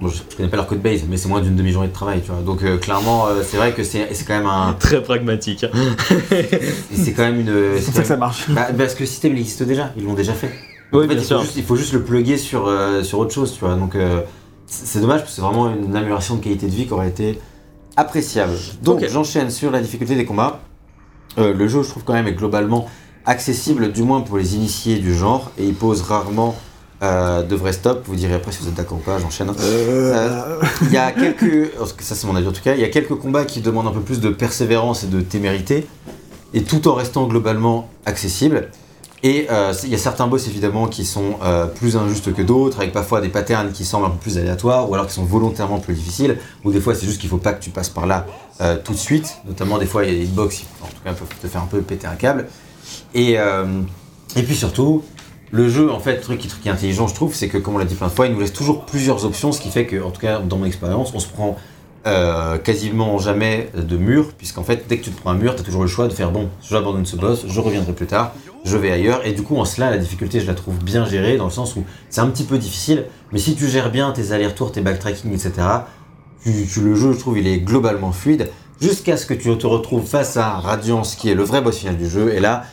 bon, 0.00 0.08
je, 0.08 0.18
je 0.30 0.36
connais 0.36 0.48
pas 0.48 0.56
leur 0.56 0.66
code 0.66 0.80
base, 0.82 1.02
mais 1.08 1.16
c'est 1.16 1.28
moins 1.28 1.40
d'une 1.40 1.56
demi-journée 1.56 1.88
de 1.88 1.92
travail, 1.92 2.20
tu 2.22 2.30
vois. 2.30 2.40
Donc 2.42 2.62
euh, 2.62 2.78
clairement 2.78 3.26
euh, 3.26 3.42
c'est 3.44 3.56
vrai 3.56 3.72
que 3.72 3.82
c'est 3.84 4.08
c'est 4.14 4.24
quand 4.24 4.36
même 4.36 4.46
un 4.46 4.74
Très 4.78 5.02
pragmatique. 5.02 5.64
hein. 5.64 5.96
c'est 6.92 7.12
quand 7.12 7.22
même 7.22 7.40
une 7.40 7.76
c'est 7.76 7.80
c'est 7.80 7.84
pour 7.86 7.94
ça 7.94 8.02
que 8.02 8.08
ça 8.08 8.16
marche. 8.16 8.48
même- 8.48 8.56
bah, 8.56 8.68
parce 8.76 8.94
que 8.94 9.00
le 9.00 9.06
système 9.06 9.32
il 9.34 9.40
existe 9.40 9.62
déjà, 9.62 9.92
ils 9.96 10.04
l'ont 10.04 10.14
déjà 10.14 10.32
fait. 10.32 10.50
Oui, 10.92 11.04
en 11.04 11.08
fait, 11.08 11.14
bien 11.14 11.22
il, 11.22 11.24
sûr. 11.24 11.38
Faut 11.38 11.44
juste, 11.44 11.56
il 11.56 11.62
faut 11.64 11.76
juste 11.76 11.92
le 11.92 12.02
plugger 12.02 12.36
sur, 12.36 12.66
euh, 12.66 13.04
sur 13.04 13.20
autre 13.20 13.32
chose, 13.32 13.52
tu 13.52 13.60
vois. 13.60 13.76
Donc, 13.76 13.94
euh, 13.94 14.22
c'est 14.66 14.98
dommage 15.00 15.20
parce 15.20 15.30
que 15.30 15.36
c'est 15.36 15.40
vraiment 15.42 15.70
une 15.72 15.94
amélioration 15.94 16.34
de 16.34 16.42
qualité 16.42 16.66
de 16.66 16.72
vie 16.72 16.86
qui 16.88 16.92
aurait 16.92 17.06
été 17.08 17.38
appréciable. 17.96 18.54
Donc, 18.82 19.04
j'enchaîne 19.08 19.50
sur 19.50 19.70
la 19.70 19.80
difficulté 19.80 20.16
des 20.16 20.24
combats. 20.24 20.60
Euh, 21.38 21.54
le 21.54 21.68
jeu, 21.68 21.84
je 21.84 21.88
trouve 21.90 22.02
quand 22.02 22.12
même, 22.14 22.26
est 22.26 22.32
globalement 22.32 22.88
accessible, 23.24 23.92
du 23.92 24.02
moins 24.02 24.20
pour 24.22 24.36
les 24.38 24.56
initiés 24.56 24.98
du 24.98 25.14
genre, 25.14 25.52
et 25.58 25.64
il 25.64 25.74
pose 25.74 26.02
rarement 26.02 26.56
euh, 27.02 27.42
de 27.42 27.72
stops. 27.72 28.02
Vous 28.06 28.16
direz 28.16 28.34
après 28.34 28.52
si 28.52 28.62
vous 28.62 28.68
êtes 28.68 28.74
d'accord 28.74 28.98
ou 28.98 29.00
pas, 29.00 29.18
j'enchaîne. 29.18 29.50
Euh, 29.60 30.60
Il 30.82 30.92
y 30.92 30.96
a 30.96 31.12
quelques, 31.12 31.70
ça 32.00 32.14
c'est 32.14 32.26
mon 32.26 32.36
avis 32.36 32.46
en 32.46 32.52
tout 32.52 32.62
cas, 32.62 32.74
il 32.74 32.80
y 32.80 32.84
a 32.84 32.88
quelques 32.88 33.16
combats 33.16 33.44
qui 33.44 33.60
demandent 33.60 33.86
un 33.86 33.92
peu 33.92 34.00
plus 34.00 34.20
de 34.20 34.28
persévérance 34.30 35.04
et 35.04 35.06
de 35.06 35.20
témérité, 35.20 35.86
et 36.54 36.62
tout 36.62 36.88
en 36.88 36.94
restant 36.94 37.26
globalement 37.26 37.88
accessible. 38.06 38.68
Et 39.22 39.48
euh, 39.50 39.74
il 39.82 39.90
y 39.90 39.94
a 39.94 39.98
certains 39.98 40.26
boss 40.26 40.46
évidemment 40.48 40.86
qui 40.88 41.04
sont 41.04 41.34
euh, 41.42 41.66
plus 41.66 41.94
injustes 41.94 42.32
que 42.32 42.40
d'autres, 42.40 42.78
avec 42.78 42.92
parfois 42.92 43.20
des 43.20 43.28
patterns 43.28 43.70
qui 43.70 43.84
semblent 43.84 44.06
un 44.06 44.10
peu 44.10 44.16
plus 44.16 44.38
aléatoires, 44.38 44.88
ou 44.88 44.94
alors 44.94 45.06
qui 45.06 45.12
sont 45.12 45.24
volontairement 45.24 45.78
plus 45.78 45.92
difficiles, 45.92 46.38
ou 46.64 46.72
des 46.72 46.80
fois 46.80 46.94
c'est 46.94 47.04
juste 47.04 47.20
qu'il 47.20 47.28
faut 47.28 47.36
pas 47.36 47.52
que 47.52 47.62
tu 47.62 47.68
passes 47.68 47.90
par 47.90 48.06
là 48.06 48.24
euh, 48.62 48.78
tout 48.82 48.92
de 48.92 48.98
suite, 48.98 49.36
notamment 49.46 49.76
des 49.76 49.84
fois 49.84 50.04
il 50.04 50.12
y 50.12 50.16
a 50.16 50.18
des 50.18 50.24
hitbox 50.24 50.56
qui 50.56 50.66
en 50.82 50.86
tout 50.86 51.02
cas 51.04 51.12
peuvent 51.12 51.28
te 51.40 51.46
faire 51.46 51.62
un 51.62 51.66
peu 51.66 51.82
péter 51.82 52.06
un 52.06 52.14
câble. 52.14 52.46
Et, 53.14 53.38
euh, 53.38 53.82
et 54.36 54.42
puis 54.42 54.56
surtout, 54.56 55.04
le 55.52 55.68
jeu, 55.68 55.90
en 55.90 55.98
fait, 55.98 56.20
truc 56.20 56.38
qui, 56.38 56.68
est 56.68 56.70
intelligent, 56.70 57.08
je 57.08 57.14
trouve, 57.14 57.34
c'est 57.34 57.48
que, 57.48 57.58
comme 57.58 57.74
on 57.74 57.78
l'a 57.78 57.84
dit 57.84 57.96
plein 57.96 58.06
de 58.06 58.12
fois, 58.12 58.26
il 58.26 58.32
nous 58.32 58.40
laisse 58.40 58.52
toujours 58.52 58.84
plusieurs 58.84 59.24
options, 59.24 59.50
ce 59.52 59.60
qui 59.60 59.70
fait 59.70 59.86
que, 59.86 60.00
en 60.02 60.10
tout 60.10 60.20
cas, 60.20 60.38
dans 60.38 60.58
mon 60.58 60.64
expérience, 60.64 61.12
on 61.14 61.18
se 61.18 61.26
prend 61.26 61.56
euh, 62.06 62.56
quasiment 62.58 63.18
jamais 63.18 63.70
de 63.76 63.96
mur, 63.96 64.32
puisqu'en 64.38 64.62
fait, 64.62 64.84
dès 64.88 64.98
que 64.98 65.04
tu 65.04 65.10
te 65.10 65.20
prends 65.20 65.30
un 65.30 65.34
mur, 65.34 65.54
tu 65.56 65.62
as 65.62 65.64
toujours 65.64 65.82
le 65.82 65.88
choix 65.88 66.06
de 66.06 66.12
faire 66.12 66.30
bon, 66.30 66.48
j'abandonne 66.62 67.04
ce 67.04 67.16
boss, 67.16 67.46
je 67.48 67.60
reviendrai 67.60 67.92
plus 67.92 68.06
tard, 68.06 68.32
je 68.64 68.76
vais 68.76 68.92
ailleurs, 68.92 69.26
et 69.26 69.32
du 69.32 69.42
coup, 69.42 69.56
en 69.56 69.64
cela, 69.64 69.90
la 69.90 69.98
difficulté, 69.98 70.38
je 70.40 70.46
la 70.46 70.54
trouve 70.54 70.78
bien 70.78 71.04
gérée, 71.04 71.36
dans 71.36 71.46
le 71.46 71.50
sens 71.50 71.74
où 71.74 71.84
c'est 72.10 72.20
un 72.20 72.28
petit 72.28 72.44
peu 72.44 72.56
difficile, 72.56 73.06
mais 73.32 73.38
si 73.40 73.56
tu 73.56 73.66
gères 73.68 73.90
bien 73.90 74.12
tes 74.12 74.32
allers-retours, 74.32 74.70
tes 74.70 74.82
backtracking, 74.82 75.32
etc., 75.32 75.52
le 76.46 76.94
jeu, 76.94 77.12
je 77.12 77.18
trouve, 77.18 77.38
il 77.38 77.46
est 77.48 77.58
globalement 77.58 78.12
fluide, 78.12 78.50
jusqu'à 78.80 79.16
ce 79.16 79.26
que 79.26 79.34
tu 79.34 79.54
te 79.58 79.66
retrouves 79.66 80.06
face 80.06 80.36
à 80.36 80.52
Radiance, 80.52 81.16
qui 81.16 81.28
est 81.28 81.34
le 81.34 81.42
vrai 81.42 81.60
boss 81.60 81.78
final 81.78 81.96
du 81.96 82.08
jeu, 82.08 82.32
et 82.32 82.40
là, 82.40 82.64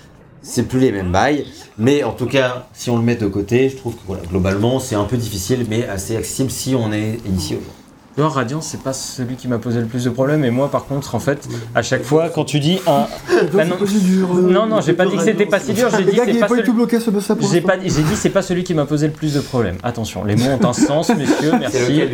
c'est 0.42 0.64
plus 0.64 0.80
les 0.80 0.92
mêmes 0.92 1.12
bails, 1.12 1.46
mais 1.78 2.04
en 2.04 2.12
tout 2.14 2.28
cas, 2.28 2.68
si 2.74 2.90
on 2.90 2.98
le 2.98 3.04
met 3.04 3.16
de 3.16 3.28
côté, 3.28 3.70
je 3.70 3.78
trouve 3.78 3.96
que 3.96 4.02
voilà, 4.06 4.24
globalement, 4.30 4.80
c'est 4.80 4.96
un 4.96 5.06
peu 5.06 5.18
difficile, 5.18 5.66
mais 5.70 5.88
assez 5.88 6.16
accessible 6.16 6.52
si 6.52 6.76
on 6.76 6.92
est 6.92 7.20
initié 7.26 7.58
au 7.58 7.60
jeu. 7.60 7.72
Tu 8.18 8.24
vois, 8.24 8.32
Radiant, 8.32 8.62
c'est 8.62 8.82
pas 8.82 8.94
celui 8.94 9.36
qui 9.36 9.48
m'a 9.48 9.60
posé 9.60 9.80
le 9.80 9.86
plus 9.86 10.06
de 10.06 10.10
problèmes. 10.10 10.44
Et 10.44 10.50
moi, 10.50 10.72
par 10.72 10.86
contre, 10.86 11.14
en 11.14 11.20
fait, 11.20 11.48
à 11.76 11.84
chaque 11.84 12.02
fois, 12.02 12.32
quand 12.32 12.46
tu 12.46 12.60
dis 12.60 12.80
un. 12.88 13.06
Bah 13.54 13.64
non. 13.64 13.76
c'est 13.78 13.86
pas 13.86 13.92
si 13.92 14.00
dur. 14.00 14.34
Non, 14.34 14.66
non, 14.66 14.82
j'ai 14.82 14.94
pas 14.94 15.06
dit 15.06 15.16
que 15.16 15.22
c'était 15.22 15.46
pas 15.46 15.60
si 15.60 15.74
dur. 15.74 15.90
J'ai 15.96 16.04
dit 16.10 16.18
gars, 16.18 16.24
c'est 16.26 16.40
pas 16.40 16.48
celui. 16.48 16.64
tout 16.64 16.74
bloqué 16.74 17.00
ce 17.00 17.12
boss 17.12 17.32
J'ai 17.52 17.62
pas, 17.62 17.76
j'ai 17.80 18.02
dit 18.02 18.16
c'est 18.16 18.32
pas 18.32 18.42
celui 18.42 18.64
qui 18.64 18.74
m'a 18.74 18.86
posé 18.86 19.06
le 19.06 19.14
plus 19.14 19.36
de 19.36 19.40
problèmes. 19.40 19.78
Attention, 19.84 20.24
les 20.24 20.36
mots 20.36 20.50
ont 20.60 20.66
un 20.66 20.74
sens, 20.74 21.10
messieurs. 21.16 21.52
Merci. 21.60 22.06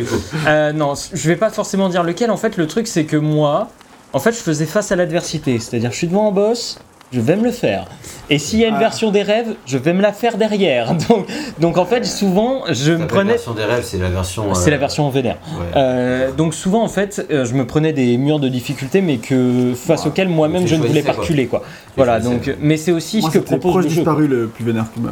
Euh, 0.46 0.74
non, 0.74 0.92
je 1.10 1.26
vais 1.26 1.36
pas 1.36 1.48
forcément 1.48 1.88
dire 1.88 2.02
lequel. 2.02 2.30
En 2.30 2.36
fait, 2.36 2.58
le 2.58 2.66
truc, 2.66 2.86
c'est 2.86 3.04
que 3.04 3.16
moi, 3.16 3.70
en 4.12 4.18
fait, 4.18 4.32
je 4.32 4.40
faisais 4.40 4.66
face 4.66 4.92
à 4.92 4.96
l'adversité. 4.96 5.58
C'est-à-dire, 5.58 5.90
je 5.90 5.96
suis 5.96 6.06
devant 6.06 6.28
un 6.28 6.32
boss, 6.32 6.78
je 7.14 7.20
vais 7.20 7.36
me 7.36 7.44
le 7.44 7.50
faire. 7.50 7.86
Et 8.30 8.38
s'il 8.38 8.58
y 8.58 8.64
a 8.64 8.68
une 8.68 8.74
Ah. 8.76 8.78
version 8.80 9.10
des 9.10 9.22
rêves, 9.22 9.54
je 9.66 9.78
vais 9.78 9.92
me 9.92 10.00
la 10.02 10.12
faire 10.12 10.36
derrière. 10.36 10.94
Donc, 11.08 11.26
donc 11.60 11.78
en 11.78 11.84
fait, 11.84 12.04
souvent, 12.04 12.62
je 12.70 12.92
me 12.92 12.98
La 13.00 13.06
prenais. 13.06 13.32
version 13.32 13.52
des 13.54 13.64
rêves, 13.64 13.84
c'est 13.84 13.98
la 13.98 14.08
version. 14.08 14.52
C'est 14.54 14.68
euh, 14.68 14.70
la 14.72 14.78
version 14.78 15.06
en 15.06 15.10
vénère. 15.10 15.36
ouais. 15.58 15.66
Euh, 15.76 16.32
donc 16.32 16.54
souvent 16.54 16.82
en 16.82 16.88
fait, 16.88 17.26
euh, 17.30 17.44
je 17.44 17.54
me 17.54 17.66
prenais 17.66 17.92
des 17.92 18.16
murs 18.16 18.40
de 18.40 18.48
difficulté, 18.48 19.00
mais 19.02 19.18
que 19.18 19.72
face 19.74 20.02
Ouais. 20.02 20.08
auxquels 20.08 20.28
moi-même 20.28 20.66
je 20.66 20.74
ne 20.76 20.82
voulais 20.86 21.02
pas 21.02 21.12
reculer 21.12 21.46
quoi. 21.46 21.62
Voilà, 21.96 22.18
donc, 22.20 22.54
mais 22.60 22.76
c'est 22.76 22.92
aussi 22.92 23.20
Moi, 23.20 23.30
ce 23.30 23.38
que 23.38 23.44
propose 23.44 23.70
proche 23.70 23.84
le 23.84 23.90
jeu. 23.90 23.96
disparu 23.96 24.26
le 24.26 24.46
plus 24.48 24.64
vénère 24.64 24.86
qui 24.92 25.00
m'a. 25.00 25.10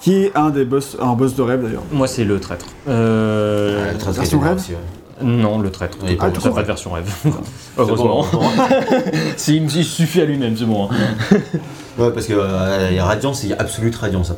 qui 0.00 0.24
est 0.24 0.32
un 0.36 0.50
des 0.50 0.64
boss, 0.64 0.96
un 1.00 1.14
boss 1.14 1.34
de 1.34 1.42
rêve 1.42 1.62
d'ailleurs. 1.62 1.82
Moi, 1.92 2.06
c'est 2.06 2.24
le 2.24 2.38
traître. 2.40 2.66
Euh, 2.88 3.84
Ouais, 3.86 3.92
le 3.92 3.98
traître 3.98 4.16
version 4.18 4.38
rêve 4.40 4.56
aussi, 4.56 4.72
ouais. 4.72 4.78
Non, 5.22 5.58
le 5.58 5.70
traître. 5.70 5.98
Tout 5.98 6.06
T'as 6.06 6.30
court. 6.30 6.54
pas 6.54 6.62
de 6.62 6.66
version 6.66 6.92
rêve. 6.92 7.12
Heureusement. 7.78 8.24
bon, 8.32 8.40
Si, 9.36 9.56
il 9.56 9.64
il 9.76 9.84
suffit 9.84 10.20
à 10.20 10.24
lui-même, 10.24 10.56
c'est 10.56 10.64
bon. 10.64 10.88
hein. 10.90 10.94
Ouais, 11.98 12.10
parce 12.12 12.26
que 12.26 12.32
euh, 12.34 12.86
il 12.90 12.96
y 12.96 12.98
a 12.98 13.04
Radiance 13.04 13.42
et 13.44 13.48
il 13.48 13.50
y 13.50 13.52
a 13.52 13.56
Absolute 13.60 13.94
Radiance. 13.94 14.32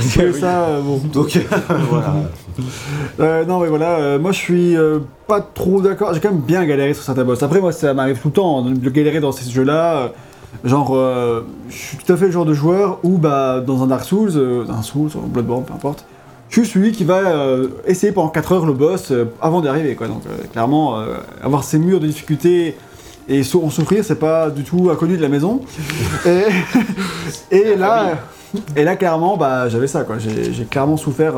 C'est 0.00 0.32
ça, 0.32 0.64
euh, 0.64 0.80
bon. 0.80 0.98
Donc 1.12 1.36
voilà. 1.90 2.14
Euh, 3.18 3.44
non, 3.46 3.58
mais 3.58 3.68
voilà, 3.68 3.96
euh, 3.96 4.18
moi 4.18 4.30
je 4.32 4.38
suis 4.38 4.76
euh, 4.76 5.00
pas 5.26 5.40
trop 5.40 5.80
d'accord. 5.80 6.12
J'ai 6.14 6.20
quand 6.20 6.30
même 6.30 6.40
bien 6.42 6.64
galéré 6.64 6.94
sur 6.94 7.02
certains 7.02 7.24
boss. 7.24 7.42
Après, 7.42 7.60
moi, 7.60 7.72
ça 7.72 7.94
m'arrive 7.94 8.18
tout 8.20 8.28
le 8.28 8.34
temps 8.34 8.64
hein, 8.64 8.70
de 8.76 8.90
galérer 8.90 9.18
dans 9.18 9.32
ces 9.32 9.50
jeux-là. 9.50 9.96
Euh, 9.96 10.08
Genre, 10.64 10.94
euh, 10.94 11.46
je 11.70 11.74
suis 11.76 11.96
tout 11.96 12.12
à 12.12 12.16
fait 12.16 12.26
le 12.26 12.30
genre 12.30 12.44
de 12.44 12.52
joueur 12.52 12.98
où, 13.02 13.16
bah, 13.16 13.60
dans 13.66 13.82
un 13.82 13.86
Dark 13.86 14.04
Souls, 14.04 14.32
euh, 14.36 14.64
un 14.68 14.82
Souls, 14.82 15.10
un 15.16 15.26
Bloodborne, 15.26 15.64
peu 15.64 15.72
importe, 15.72 16.04
je 16.52 16.60
suis 16.60 16.68
celui 16.68 16.92
qui 16.92 17.04
va 17.04 17.18
euh, 17.18 17.68
essayer 17.86 18.12
pendant 18.12 18.28
4 18.28 18.52
heures 18.52 18.66
le 18.66 18.74
boss 18.74 19.10
euh, 19.10 19.24
avant 19.40 19.62
d'y 19.62 19.68
arriver, 19.68 19.94
quoi. 19.94 20.06
Donc, 20.06 20.22
euh, 20.26 20.36
clairement, 20.52 21.02
avoir 21.42 21.64
ces 21.64 21.78
murs 21.78 21.98
de 21.98 22.06
difficulté 22.06 22.76
et 23.28 23.40
en 23.54 23.70
souffrir, 23.70 24.04
c'est 24.04 24.18
pas 24.18 24.50
du 24.50 24.62
tout 24.62 24.90
inconnu 24.90 25.16
de 25.16 25.22
la 25.22 25.30
maison. 25.30 25.62
et, 26.26 26.44
et 27.56 27.76
là, 27.76 28.18
et 28.76 28.84
là, 28.84 28.96
clairement, 28.96 29.38
bah, 29.38 29.70
j'avais 29.70 29.86
ça, 29.86 30.04
quoi. 30.04 30.18
J'ai 30.18 30.52
j'ai 30.52 30.64
clairement 30.64 30.98
souffert 30.98 31.34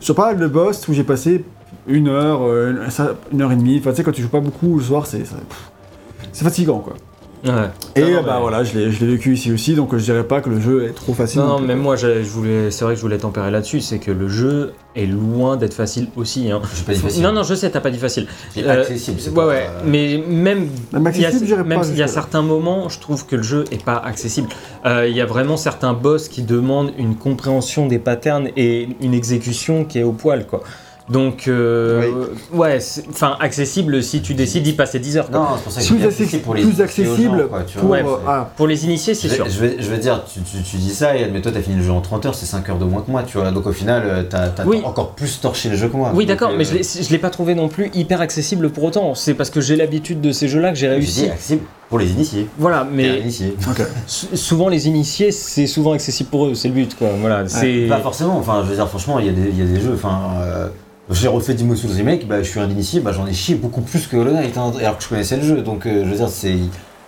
sur 0.00 0.14
pas 0.14 0.26
mal 0.26 0.38
de 0.38 0.46
boss 0.46 0.86
où 0.88 0.92
j'ai 0.92 1.04
passé 1.04 1.42
une 1.86 2.08
heure, 2.08 2.40
une, 3.32 3.40
heure 3.40 3.52
et 3.52 3.56
demie. 3.56 3.78
Enfin, 3.78 3.90
tu 3.90 3.96
sais, 3.96 4.02
quand 4.02 4.12
tu 4.12 4.20
joues 4.20 4.28
pas 4.28 4.40
beaucoup 4.40 4.76
le 4.76 4.84
soir, 4.84 5.06
c'est 5.06 5.24
ça- 5.24 5.36
pff, 5.36 5.70
c'est 6.32 6.44
fatigant, 6.44 6.80
quoi. 6.80 6.94
Ouais. 7.46 7.52
Et 7.94 8.00
Non, 8.02 8.10
non, 8.10 8.22
bah 8.22 8.32
mais- 8.34 8.40
voilà, 8.40 8.64
je 8.64 8.76
l'ai 8.76 8.90
je 8.90 9.04
l'ai 9.04 9.12
vécu 9.12 9.34
ici 9.34 9.52
aussi, 9.52 9.74
donc 9.74 9.94
euh, 9.94 9.98
je 9.98 10.04
dirais 10.04 10.24
pas 10.24 10.40
que 10.40 10.50
le 10.50 10.60
jeu 10.60 10.84
est 10.86 10.92
trop 10.92 11.14
facile. 11.14 11.40
Non, 11.40 11.60
non, 11.60 11.66
quoi. 11.66 11.74
moi, 11.76 11.96
je 11.96 12.22
je 12.22 12.28
voulais, 12.28 12.70
c'est 12.70 12.84
vrai 12.84 12.94
que 12.94 12.98
je 12.98 13.02
voulais 13.02 13.18
tempérer 13.18 13.50
là-dessus, 13.50 13.80
c'est 13.80 13.98
que 13.98 14.10
le 14.10 14.28
jeu 14.28 14.72
est 14.96 15.06
loin 15.06 15.56
d'être 15.56 15.74
facile 15.74 16.08
aussi. 16.16 16.50
Hein. 16.50 16.60
Pas 16.86 16.92
dit 16.94 16.98
facile. 17.00 17.22
Non, 17.22 17.32
non, 17.32 17.42
je 17.42 17.54
sais, 17.54 17.70
t'as 17.70 17.80
pas 17.80 17.90
dit 17.90 17.98
facile. 17.98 18.26
C'est 18.52 18.64
Euh, 18.64 18.80
accessible. 18.80 19.20
c'est 19.20 19.30
Ouais, 19.30 19.34
pas- 19.36 19.46
ouais, 19.46 19.66
mais 19.84 20.16
même 20.26 20.68
Même 20.92 21.12
il 21.14 21.20
y 21.20 21.24
a, 21.24 21.28
accessible, 21.28 21.46
j'irais 21.46 21.64
même 21.64 21.78
pas. 21.80 21.86
il 21.86 21.90
y 21.96 22.02
a 22.02 22.06
jusque-là. 22.06 22.08
certains 22.08 22.42
moments, 22.42 22.88
je 22.88 22.98
trouve 22.98 23.26
que 23.26 23.36
le 23.36 23.42
jeu 23.42 23.64
est 23.70 23.84
pas 23.84 23.96
accessible. 23.96 24.48
Euh, 24.84 25.06
il 25.08 25.14
y 25.16 25.20
a 25.20 25.26
vraiment 25.26 25.56
certains 25.56 25.92
boss 25.92 26.28
qui 26.28 26.42
demandent 26.42 26.92
une 26.98 27.14
compréhension 27.16 27.86
des 27.86 27.98
patterns 27.98 28.48
et 28.56 28.88
une 29.00 29.14
exécution 29.14 29.84
qui 29.84 29.98
est 30.00 30.02
au 30.04 30.12
poil, 30.12 30.46
quoi. 30.46 30.62
Donc, 31.08 31.46
euh, 31.46 32.26
ouais, 32.52 32.78
enfin, 33.10 33.36
accessible 33.38 34.02
si 34.02 34.22
tu 34.22 34.34
décides 34.34 34.64
d'y 34.64 34.72
passer 34.72 34.98
10 34.98 35.18
heures. 35.18 35.30
quoi. 35.30 35.38
Non, 35.38 35.46
c'est 35.56 35.62
pour 35.62 35.72
ça 35.72 35.80
que 35.80 35.86
Plus 35.86 35.94
j'ai 35.94 35.98
bien 36.00 36.08
accessi- 36.08 36.24
poussé 36.24 36.38
pour 36.38 36.54
les 36.56 36.62
plus 36.64 36.80
accessible 36.80 37.38
gens, 37.42 37.48
quoi, 37.48 37.62
tu 37.64 37.78
pour. 37.78 37.86
vois. 37.88 37.96
Ouais, 37.98 38.04
euh, 38.04 38.16
ah, 38.26 38.50
Pour 38.56 38.66
les 38.66 38.84
initiés, 38.84 39.14
c'est 39.14 39.28
Je 39.28 39.34
sûr. 39.34 39.46
je, 39.48 39.60
vais 39.88 39.98
dire, 39.98 40.24
tu, 40.24 40.40
tu, 40.40 40.62
tu 40.64 40.76
dis 40.78 40.90
ça 40.90 41.16
et 41.16 41.22
admets-toi, 41.22 41.52
t'as 41.52 41.60
fini 41.62 41.76
le 41.76 41.84
jeu 41.84 41.92
en 41.92 42.00
30 42.00 42.26
heures, 42.26 42.34
c'est 42.34 42.46
5 42.46 42.68
heures 42.70 42.78
de 42.78 42.84
moins 42.84 43.02
que 43.02 43.10
moi, 43.12 43.22
tu 43.22 43.38
vois. 43.38 43.52
Donc 43.52 43.66
au 43.68 43.72
final, 43.72 44.02
euh, 44.04 44.22
t'as 44.28 44.48
t'as 44.48 44.64
Oui. 44.64 44.80
encore 44.84 45.12
plus 45.14 45.40
torché 45.40 45.68
le 45.68 45.76
jeu 45.76 45.88
que 45.88 45.96
moi. 45.96 46.10
Oui, 46.12 46.26
d'accord, 46.26 46.50
euh, 46.50 46.56
mais 46.58 46.64
je 46.64 46.74
l'ai- 46.74 46.82
je 46.82 47.10
l'ai 47.12 47.18
pas 47.18 47.30
trouvé 47.30 47.54
non 47.54 47.68
plus 47.68 47.88
hyper 47.94 48.20
accessible 48.20 48.70
pour 48.70 48.82
autant. 48.82 49.14
C'est 49.14 49.34
parce 49.34 49.50
que 49.50 49.60
j'ai 49.60 49.76
l'habitude 49.76 50.20
de 50.20 50.32
ces 50.32 50.48
jeux-là 50.48 50.70
que 50.70 50.74
j'ai 50.76 50.88
J'ai 50.88 50.92
réussi. 50.92 51.22
dit 51.22 51.28
accessible 51.30 51.62
pour 51.88 52.00
les 52.00 52.10
initiés. 52.10 52.48
Voilà, 52.58 52.84
mais 52.90 53.20
initié. 53.20 53.54
souvent 54.08 54.68
les 54.68 54.88
initiés, 54.88 55.30
c'est 55.30 55.68
souvent 55.68 55.92
accessible 55.92 56.30
pour 56.30 56.46
eux, 56.46 56.54
c'est 56.56 56.66
le 56.66 56.74
but, 56.74 56.96
quoi. 56.98 57.10
Voilà, 57.20 57.46
c'est. 57.46 57.86
Pas 57.88 58.00
forcément, 58.00 58.36
enfin, 58.38 58.62
je 58.64 58.70
veux 58.70 58.74
dire, 58.74 58.88
franchement, 58.88 59.20
il 59.20 59.26
y, 59.26 59.28
a 59.28 59.32
des- 59.32 59.50
il 59.50 59.58
y 59.58 59.62
a 59.62 59.66
des 59.72 59.80
jeux, 59.80 59.92
enfin. 59.94 60.18
euh, 60.42 60.66
j'ai 61.10 61.28
refait 61.28 61.54
Demon's 61.54 61.80
Souls 61.80 61.90
Remake, 61.96 62.26
bah, 62.26 62.42
je 62.42 62.48
suis 62.48 62.58
un 62.60 62.68
initié, 62.68 63.00
bah, 63.00 63.12
j'en 63.12 63.26
ai 63.26 63.32
chié 63.32 63.54
beaucoup 63.54 63.80
plus 63.80 64.06
que 64.06 64.16
Hollow 64.16 64.32
Knight, 64.32 64.56
hein, 64.58 64.72
alors 64.80 64.96
que 64.98 65.04
je 65.04 65.08
connaissais 65.08 65.36
le 65.36 65.42
jeu. 65.42 65.62
Donc, 65.62 65.86
euh, 65.86 66.04
je 66.04 66.10
veux 66.10 66.16
dire, 66.16 66.28
c'est. 66.28 66.56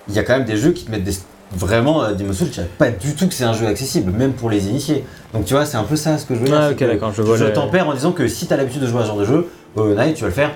Il 0.09 0.15
y 0.15 0.19
a 0.19 0.23
quand 0.23 0.37
même 0.39 0.47
des 0.47 0.57
jeux 0.57 0.73
qui 0.73 0.85
te 0.85 0.91
mettent 0.91 1.05
des. 1.05 1.13
Vraiment, 1.57 2.03
euh, 2.05 2.13
Demon's 2.15 2.37
Souls, 2.37 2.49
je 2.51 2.57
savais 2.57 2.69
pas 2.79 2.91
du 2.91 3.15
tout 3.15 3.27
que 3.27 3.33
c'est 3.35 3.45
un 3.45 3.55
jeu 3.55 3.67
accessible, 3.67 4.13
même 4.13 4.33
pour 4.33 4.51
les 4.51 4.69
initiés. 4.69 5.05
Donc, 5.33 5.47
tu 5.47 5.55
vois, 5.55 5.65
c'est 5.65 5.79
un 5.79 5.83
peu 5.85 5.97
ça 5.97 6.19
ce 6.19 6.27
que 6.27 6.35
je 6.35 6.41
veux 6.41 6.47
dire. 6.47 6.59
Ah, 6.61 6.71
ok, 6.71 6.79
d'accord, 6.79 7.13
je 7.17 7.23
vois. 7.23 7.37
Je 7.39 7.45
le- 7.45 7.53
tempère 7.55 7.89
en 7.89 7.95
disant 7.95 8.13
que 8.13 8.29
si 8.29 8.47
t'as 8.47 8.57
l'habitude 8.57 8.83
de 8.83 8.87
jouer 8.87 9.01
à 9.01 9.03
ce 9.03 9.09
genre 9.09 9.19
de 9.19 9.25
jeu, 9.25 9.47
Hollow 9.75 9.95
Knight, 9.95 10.15
tu 10.15 10.21
vas 10.23 10.29
le 10.29 10.35
faire 10.35 10.51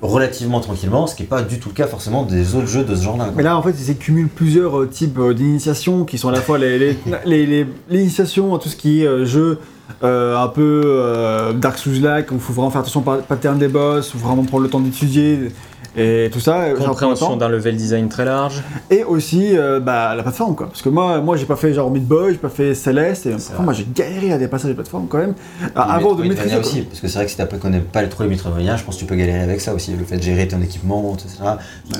relativement 0.00 0.60
tranquillement, 0.60 1.06
ce 1.06 1.16
qui 1.16 1.24
est 1.24 1.26
pas 1.26 1.42
du 1.42 1.58
tout 1.58 1.70
le 1.70 1.74
cas 1.74 1.86
forcément 1.88 2.22
des 2.22 2.54
autres 2.54 2.68
jeux 2.68 2.84
de 2.84 2.94
ce 2.94 3.02
genre-là. 3.02 3.30
Mais 3.34 3.42
là, 3.42 3.56
en 3.56 3.62
fait, 3.62 3.74
ils 3.88 3.96
cumulent 3.96 4.28
plusieurs 4.28 4.78
euh, 4.80 4.86
types 4.86 5.18
euh, 5.18 5.34
d'initiations 5.34 6.04
qui 6.04 6.18
sont 6.18 6.28
à 6.28 6.32
la 6.32 6.40
fois 6.40 6.56
les, 6.58 6.78
les, 6.78 6.96
les- 7.24 7.46
les- 7.46 7.66
l'initiation 7.90 8.54
à 8.54 8.58
tout 8.60 8.68
ce 8.68 8.76
qui 8.76 9.02
est 9.02 9.06
euh, 9.06 9.24
jeu 9.24 9.58
euh, 10.04 10.36
un 10.36 10.48
peu 10.48 10.82
euh, 10.84 11.52
Dark 11.52 11.78
Souls-like, 11.78 12.30
où 12.30 12.34
il 12.34 12.40
faut 12.40 12.52
vraiment 12.52 12.70
faire 12.70 12.80
attention 12.82 13.00
au 13.00 13.04
pa- 13.04 13.16
pattern 13.18 13.58
des 13.58 13.68
boss, 13.68 14.14
où 14.14 14.18
faut 14.18 14.26
vraiment 14.28 14.44
prendre 14.44 14.62
le 14.64 14.70
temps 14.70 14.80
d'étudier 14.80 15.50
et 15.96 16.28
tout 16.32 16.38
ça. 16.38 16.66
Compréhension 16.76 17.36
d'un 17.36 17.48
level 17.48 17.76
design 17.76 18.08
très 18.08 18.24
large. 18.24 18.62
Et 18.90 19.02
aussi 19.02 19.56
euh, 19.56 19.80
bah, 19.80 20.14
la 20.14 20.22
plateforme, 20.22 20.54
quoi. 20.54 20.66
Parce 20.68 20.82
que 20.82 20.88
moi, 20.90 21.20
moi 21.20 21.36
j'ai 21.36 21.46
pas 21.46 21.56
fait 21.56 21.72
genre 21.74 21.90
Midboy, 21.90 22.32
j'ai 22.32 22.38
pas 22.38 22.48
fait 22.50 22.74
Céleste, 22.74 23.26
et 23.26 23.30
pourtant, 23.30 23.62
moi 23.64 23.72
j'ai 23.72 23.86
galéré 23.92 24.32
à 24.32 24.38
des 24.38 24.46
passages 24.46 24.68
de 24.70 24.74
plateforme 24.74 25.06
quand 25.08 25.18
même, 25.18 25.34
ah, 25.74 25.86
Les 25.88 25.94
avant 25.94 26.14
de 26.14 26.22
Metroidvania 26.22 26.28
maîtriser. 26.28 26.50
quoi. 26.50 26.60
aussi, 26.60 26.82
parce 26.82 27.00
que 27.00 27.08
c'est 27.08 27.14
vrai 27.18 27.24
que 27.24 27.30
si 27.32 27.36
tu 27.36 27.58
connais 27.58 27.80
pas 27.80 28.06
trop 28.06 28.22
les 28.24 28.28
Metroidvania, 28.28 28.76
je 28.76 28.84
pense 28.84 28.94
que 28.96 29.00
tu 29.00 29.06
peux 29.06 29.16
galérer 29.16 29.40
avec 29.40 29.60
ça 29.60 29.74
aussi, 29.74 29.92
le 29.96 30.04
fait 30.04 30.18
de 30.18 30.22
gérer 30.22 30.46
ton 30.46 30.60
équipement, 30.62 31.14
etc., 31.14 31.42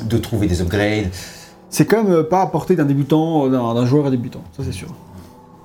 de 0.04 0.18
trouver 0.18 0.46
des 0.46 0.60
upgrades. 0.60 1.06
C'est 1.70 1.84
quand 1.86 2.04
même 2.04 2.22
pas 2.24 2.42
à 2.42 2.46
portée 2.46 2.76
d'un 2.76 2.84
débutant, 2.84 3.48
d'un 3.48 3.74
d'un 3.74 3.84
joueur 3.86 4.10
débutant, 4.10 4.42
ça 4.56 4.62
c'est 4.64 4.72
sûr. 4.72 4.88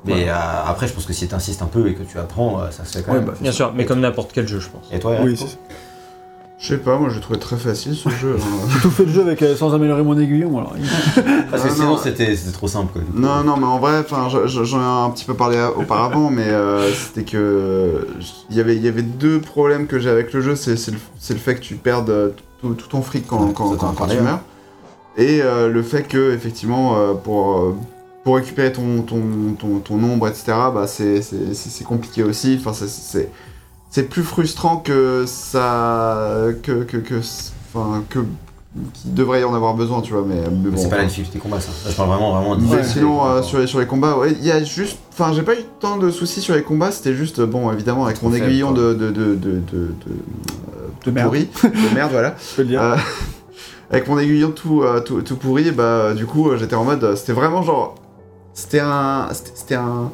Mais 0.06 0.30
euh, 0.30 0.33
après, 0.67 0.88
je 0.88 0.93
pense 0.93 1.06
que 1.06 1.14
si 1.14 1.27
tu 1.27 1.35
insistes 1.35 1.61
un 1.61 1.67
peu 1.67 1.88
et 1.88 1.93
que 1.95 2.03
tu 2.03 2.17
apprends, 2.19 2.59
euh, 2.59 2.72
ça 2.72 2.83
se 2.85 2.98
fait 2.98 3.03
quand 3.03 3.11
Ouais, 3.14 3.19
même. 3.19 3.27
bah, 3.27 3.33
Bien 3.40 3.51
sûr, 3.51 3.72
mais 3.75 3.85
comme 3.85 3.99
n'importe 4.01 4.32
quel 4.33 4.48
jeu, 4.48 4.59
je 4.59 4.67
pense. 4.69 4.85
Et 4.91 4.99
toi, 4.99 5.15
Oui, 5.23 5.38
Je 6.59 6.67
sais 6.67 6.77
pas, 6.77 6.98
moi 6.98 7.09
je 7.09 7.19
trouvé 7.19 7.40
très 7.40 7.57
facile 7.57 7.93
ce 7.95 8.07
jeu. 8.22 8.38
hein. 8.40 8.67
j'ai 8.73 8.80
tout 8.82 8.90
fait 8.91 9.03
le 9.06 9.11
jeu 9.11 9.22
avec, 9.22 9.41
euh, 9.41 9.56
sans 9.56 9.73
améliorer 9.73 10.03
mon 10.03 10.17
aiguillon. 10.19 10.57
Alors. 10.59 10.73
Parce 11.51 11.64
que 11.64 11.69
Ah, 11.69 11.73
sinon, 11.73 11.88
non. 11.91 11.98
c'était 11.98 12.35
c'était 12.35 12.51
trop 12.53 12.67
simple. 12.67 12.91
Quoi. 12.93 13.01
Non, 13.14 13.43
non, 13.43 13.57
mais 13.57 13.65
en 13.65 13.80
vrai, 13.80 14.03
j'en 14.48 14.80
ai 14.80 15.06
un 15.07 15.09
petit 15.11 15.25
peu 15.25 15.33
parlé 15.33 15.57
auparavant, 15.77 16.30
mais 16.30 16.48
euh, 16.48 16.91
c'était 16.93 17.23
que 17.30 18.07
il 18.49 18.56
y 18.56 18.59
avait, 18.61 18.75
il 18.75 18.83
y 18.83 18.88
avait 18.88 19.01
deux 19.03 19.40
problèmes 19.41 19.88
que 19.88 19.99
j'ai 19.99 20.09
avec 20.09 20.32
le 20.33 20.41
jeu, 20.41 20.56
c'est 20.56 20.77
c'est 20.77 20.91
le, 20.91 20.98
le 21.30 21.35
fait 21.40 21.56
que 21.56 21.61
tu 21.61 21.75
perdes 21.75 22.33
tout, 22.61 22.73
tout 22.75 22.88
ton 22.88 23.01
fric 23.01 23.25
quand, 23.27 23.45
Ouais, 23.48 23.53
quand, 23.53 23.69
quand, 23.72 23.75
quand 23.77 23.90
tu 23.91 23.95
parlait, 23.98 24.22
meurs, 24.22 24.40
et 25.17 25.41
euh, 25.41 25.69
le 25.69 25.83
fait 25.83 26.03
que 26.03 26.33
effectivement 26.33 26.95
euh, 26.98 27.14
pour 27.14 27.57
euh, 27.59 27.75
pour 28.24 28.35
récupérer 28.38 28.72
ton 28.72 29.02
ton, 29.02 29.22
ton, 29.60 29.80
ton 29.80 29.98
nombre, 29.98 30.27
etc. 30.27 30.43
Bah 30.74 30.85
c'est 30.88 31.22
c'est- 31.22 31.53
c'est- 31.53 31.69
c'est 31.69 31.84
compliqué 31.84 32.24
aussi. 32.24 32.58
Enfin, 32.60 32.74
c'est- 32.74 32.88
c'est 32.88 33.30
c'est 33.90 34.10
plus 34.10 34.24
frustrant 34.24 34.77
que 34.77 35.26
ça 35.27 36.45
que 36.64 36.84
que 36.84 36.98
que 36.98 37.16
enfin 37.74 38.03
que 38.10 38.19
qu'il 38.93 39.14
devrait 39.14 39.42
y 39.42 39.43
en 39.43 39.53
avoir 39.53 39.76
besoin, 39.76 40.02
tu 40.02 40.14
vois, 40.14 40.24
mais, 40.27 40.42
mais 40.52 40.72
bon. 40.72 40.77
c'est 40.77 40.90
pas 40.90 40.98
la 40.98 41.06
difficulté 41.06 41.38
combat, 41.38 41.60
ça. 41.60 41.69
Là, 41.85 41.92
je 41.92 41.95
parle 41.95 42.10
vraiment, 42.10 42.32
vraiment 42.34 42.56
de 42.56 42.66
Ouais. 42.66 42.84
sinon, 42.84 43.24
euh, 43.24 43.43
sur, 43.43 43.60
les, 43.60 43.68
sur 43.68 43.80
les 43.80 43.85
combats, 43.85 44.18
ouais, 44.18 44.32
il 44.32 44.43
y 44.43 44.50
a 44.52 44.64
juste. 44.64 44.98
Enfin, 45.11 45.32
j'ai 45.32 45.43
pas 45.43 45.53
eu 45.53 45.60
tant 45.80 45.98
de 45.98 46.10
soucis 46.10 46.42
sur 46.42 46.56
les 46.56 46.64
combats, 46.64 46.92
c'était 46.92 47.14
juste, 47.14 47.38
euh, 47.38 47.45
bon, 47.45 47.72
évidemment, 47.72 48.06
avec 48.06 48.24
mon 48.24 48.34
aiguillon 48.34 48.72
de. 48.72 48.95
de. 48.95 49.11
de. 49.11 49.35
de. 49.35 49.35
de. 49.35 49.61
de, 49.72 49.93
De 51.06 51.11
merde. 51.11 51.27
pourri. 51.27 51.50
de 51.64 51.93
merde, 51.93 52.11
voilà. 52.14 52.35
Je 52.50 52.56
peux 52.56 52.61
le 52.64 52.68
dire. 52.69 52.82
Euh, 52.82 52.95
avec 53.92 54.08
mon 54.08 54.18
aiguillon 54.18 54.50
tout, 54.50 54.82
euh, 54.82 55.02
tout, 55.02 55.22
tout 55.22 55.35
pourri, 55.35 55.69
bah, 55.69 56.16
du 56.16 56.26
coup, 56.26 56.50
j'étais 56.58 56.76
en 56.76 56.84
mode. 56.84 57.16
C'était 57.16 57.34
vraiment 57.34 57.61
genre. 57.61 57.93
C'était 58.53 58.80
un. 58.80 59.30
C'était 59.56 59.75
un. 59.75 60.11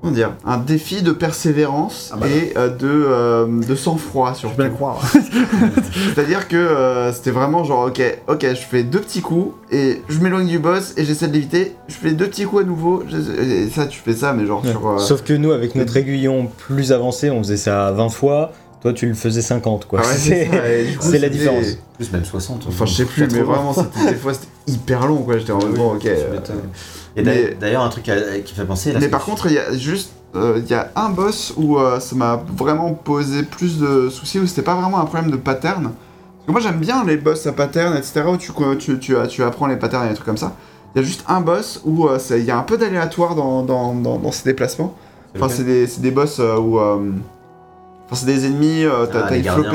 Comment 0.00 0.12
dire 0.14 0.34
Un 0.44 0.58
défi 0.58 1.02
de 1.02 1.10
persévérance 1.10 2.10
Ah 2.14 2.18
bah. 2.20 2.28
et 2.28 2.52
euh, 2.56 2.68
de, 2.68 2.86
euh, 2.88 3.46
de 3.66 3.74
sang-froid, 3.74 4.32
Je 4.32 4.38
surtout. 4.38 4.54
peux 4.56 4.62
bien 4.62 4.70
le 4.70 4.76
croire. 4.76 5.00
C'est-à-dire 6.14 6.46
que 6.46 6.56
euh, 6.56 7.12
c'était 7.12 7.32
vraiment 7.32 7.64
genre, 7.64 7.86
ok, 7.88 8.00
ok, 8.28 8.46
je 8.50 8.54
fais 8.60 8.84
deux 8.84 9.00
petits 9.00 9.22
coups 9.22 9.54
et 9.72 10.00
je 10.08 10.20
m'éloigne 10.20 10.46
du 10.46 10.60
boss 10.60 10.94
et 10.96 11.04
j'essaie 11.04 11.26
de 11.26 11.32
l'éviter. 11.32 11.74
Je 11.88 11.94
fais 11.94 12.12
deux 12.12 12.28
petits 12.28 12.44
coups 12.44 12.62
à 12.62 12.64
nouveau. 12.64 13.02
je- 13.08 13.42
Et 13.42 13.68
ça, 13.70 13.86
tu 13.86 13.98
fais 13.98 14.14
ça, 14.14 14.32
mais 14.34 14.46
genre 14.46 14.64
sur. 14.64 14.86
euh, 14.88 14.98
Sauf 14.98 15.22
que 15.24 15.32
nous, 15.32 15.50
avec 15.50 15.74
notre 15.74 15.96
aiguillon 15.96 16.48
plus 16.58 16.92
avancé, 16.92 17.30
on 17.30 17.38
faisait 17.42 17.56
ça 17.56 17.90
20 17.90 18.08
fois. 18.10 18.52
Toi, 18.80 18.92
tu 18.92 19.06
le 19.08 19.14
faisais 19.14 19.42
50, 19.42 19.86
quoi. 19.88 20.00
ah 20.04 20.06
ouais, 20.06 20.86
C'est- 21.00 21.18
la 21.18 21.28
différence. 21.28 21.66
Plus 21.96 22.12
même 22.12 22.24
60. 22.24 22.66
Enfin, 22.68 22.86
je 22.86 22.94
sais 22.94 23.04
plus, 23.04 23.22
mais 23.22 23.26
80. 23.40 23.42
vraiment, 23.52 23.74
des 24.08 24.14
fois, 24.14 24.32
c'était 24.32 24.46
hyper 24.68 25.08
long, 25.08 25.16
quoi. 25.22 25.38
J'étais 25.38 25.50
en 25.50 25.58
mode, 25.58 25.74
bon, 25.74 25.94
ok. 25.96 26.06
Euh. 27.18 27.20
Et 27.20 27.24
mais- 27.50 27.56
d'ailleurs- 27.60 27.82
un 27.82 27.88
truc 27.88 28.08
à- 28.08 28.38
qui 28.44 28.54
fait 28.54 28.64
penser. 28.64 28.92
Là, 28.92 28.98
Mais 29.00 29.08
par 29.08 29.24
contre, 29.24 29.46
il 29.46 29.52
y 29.54 29.58
a 29.58 29.76
juste. 29.76 30.10
euh, 30.36 30.60
Il 30.62 30.70
y 30.70 30.74
a 30.74 30.90
un 30.94 31.08
boss 31.10 31.54
où 31.56 31.78
euh, 31.78 32.00
ça 32.00 32.14
m'a 32.14 32.42
vraiment 32.56 32.92
posé 32.92 33.42
plus 33.42 33.78
de 33.78 34.08
soucis, 34.10 34.38
où 34.38 34.46
c'était 34.46 34.62
pas 34.62 34.74
vraiment 34.74 35.00
un 35.00 35.04
problème 35.06 35.30
de 35.30 35.36
pattern. 35.36 35.84
Parce 35.84 36.46
que 36.46 36.52
moi 36.52 36.60
j'aime 36.60 36.78
bien 36.80 37.04
les 37.04 37.16
boss 37.16 37.46
à 37.46 37.52
pattern, 37.52 37.96
etc., 37.96 38.22
où 38.32 38.36
tu, 38.36 38.52
tu, 38.78 38.98
tu, 38.98 39.14
tu 39.28 39.42
apprends 39.42 39.66
les 39.66 39.76
patterns 39.76 40.04
et 40.06 40.08
des 40.10 40.14
trucs 40.14 40.26
comme 40.26 40.36
ça. 40.36 40.54
Il 40.94 41.00
y 41.00 41.04
a 41.04 41.06
juste 41.06 41.24
un 41.28 41.40
boss 41.40 41.80
où 41.84 42.06
euh, 42.08 42.18
il 42.30 42.44
y 42.44 42.50
a 42.50 42.58
un 42.58 42.62
peu 42.62 42.76
d'aléatoire 42.78 43.34
dans, 43.34 43.62
dans, 43.62 43.94
dans, 43.94 44.18
dans 44.18 44.32
ses 44.32 44.44
déplacements. 44.44 44.94
Enfin, 45.36 45.48
c'est 45.48 45.64
des, 45.64 45.86
c'est 45.86 46.00
des 46.02 46.10
boss 46.10 46.38
euh, 46.40 46.56
où. 46.58 46.78
euh, 46.78 46.98
Enfin, 48.10 48.16
c'est 48.24 48.26
des 48.34 48.46
ennemis, 48.46 48.84
euh, 48.84 49.04
t'as 49.04 49.26
Ah, 49.26 49.30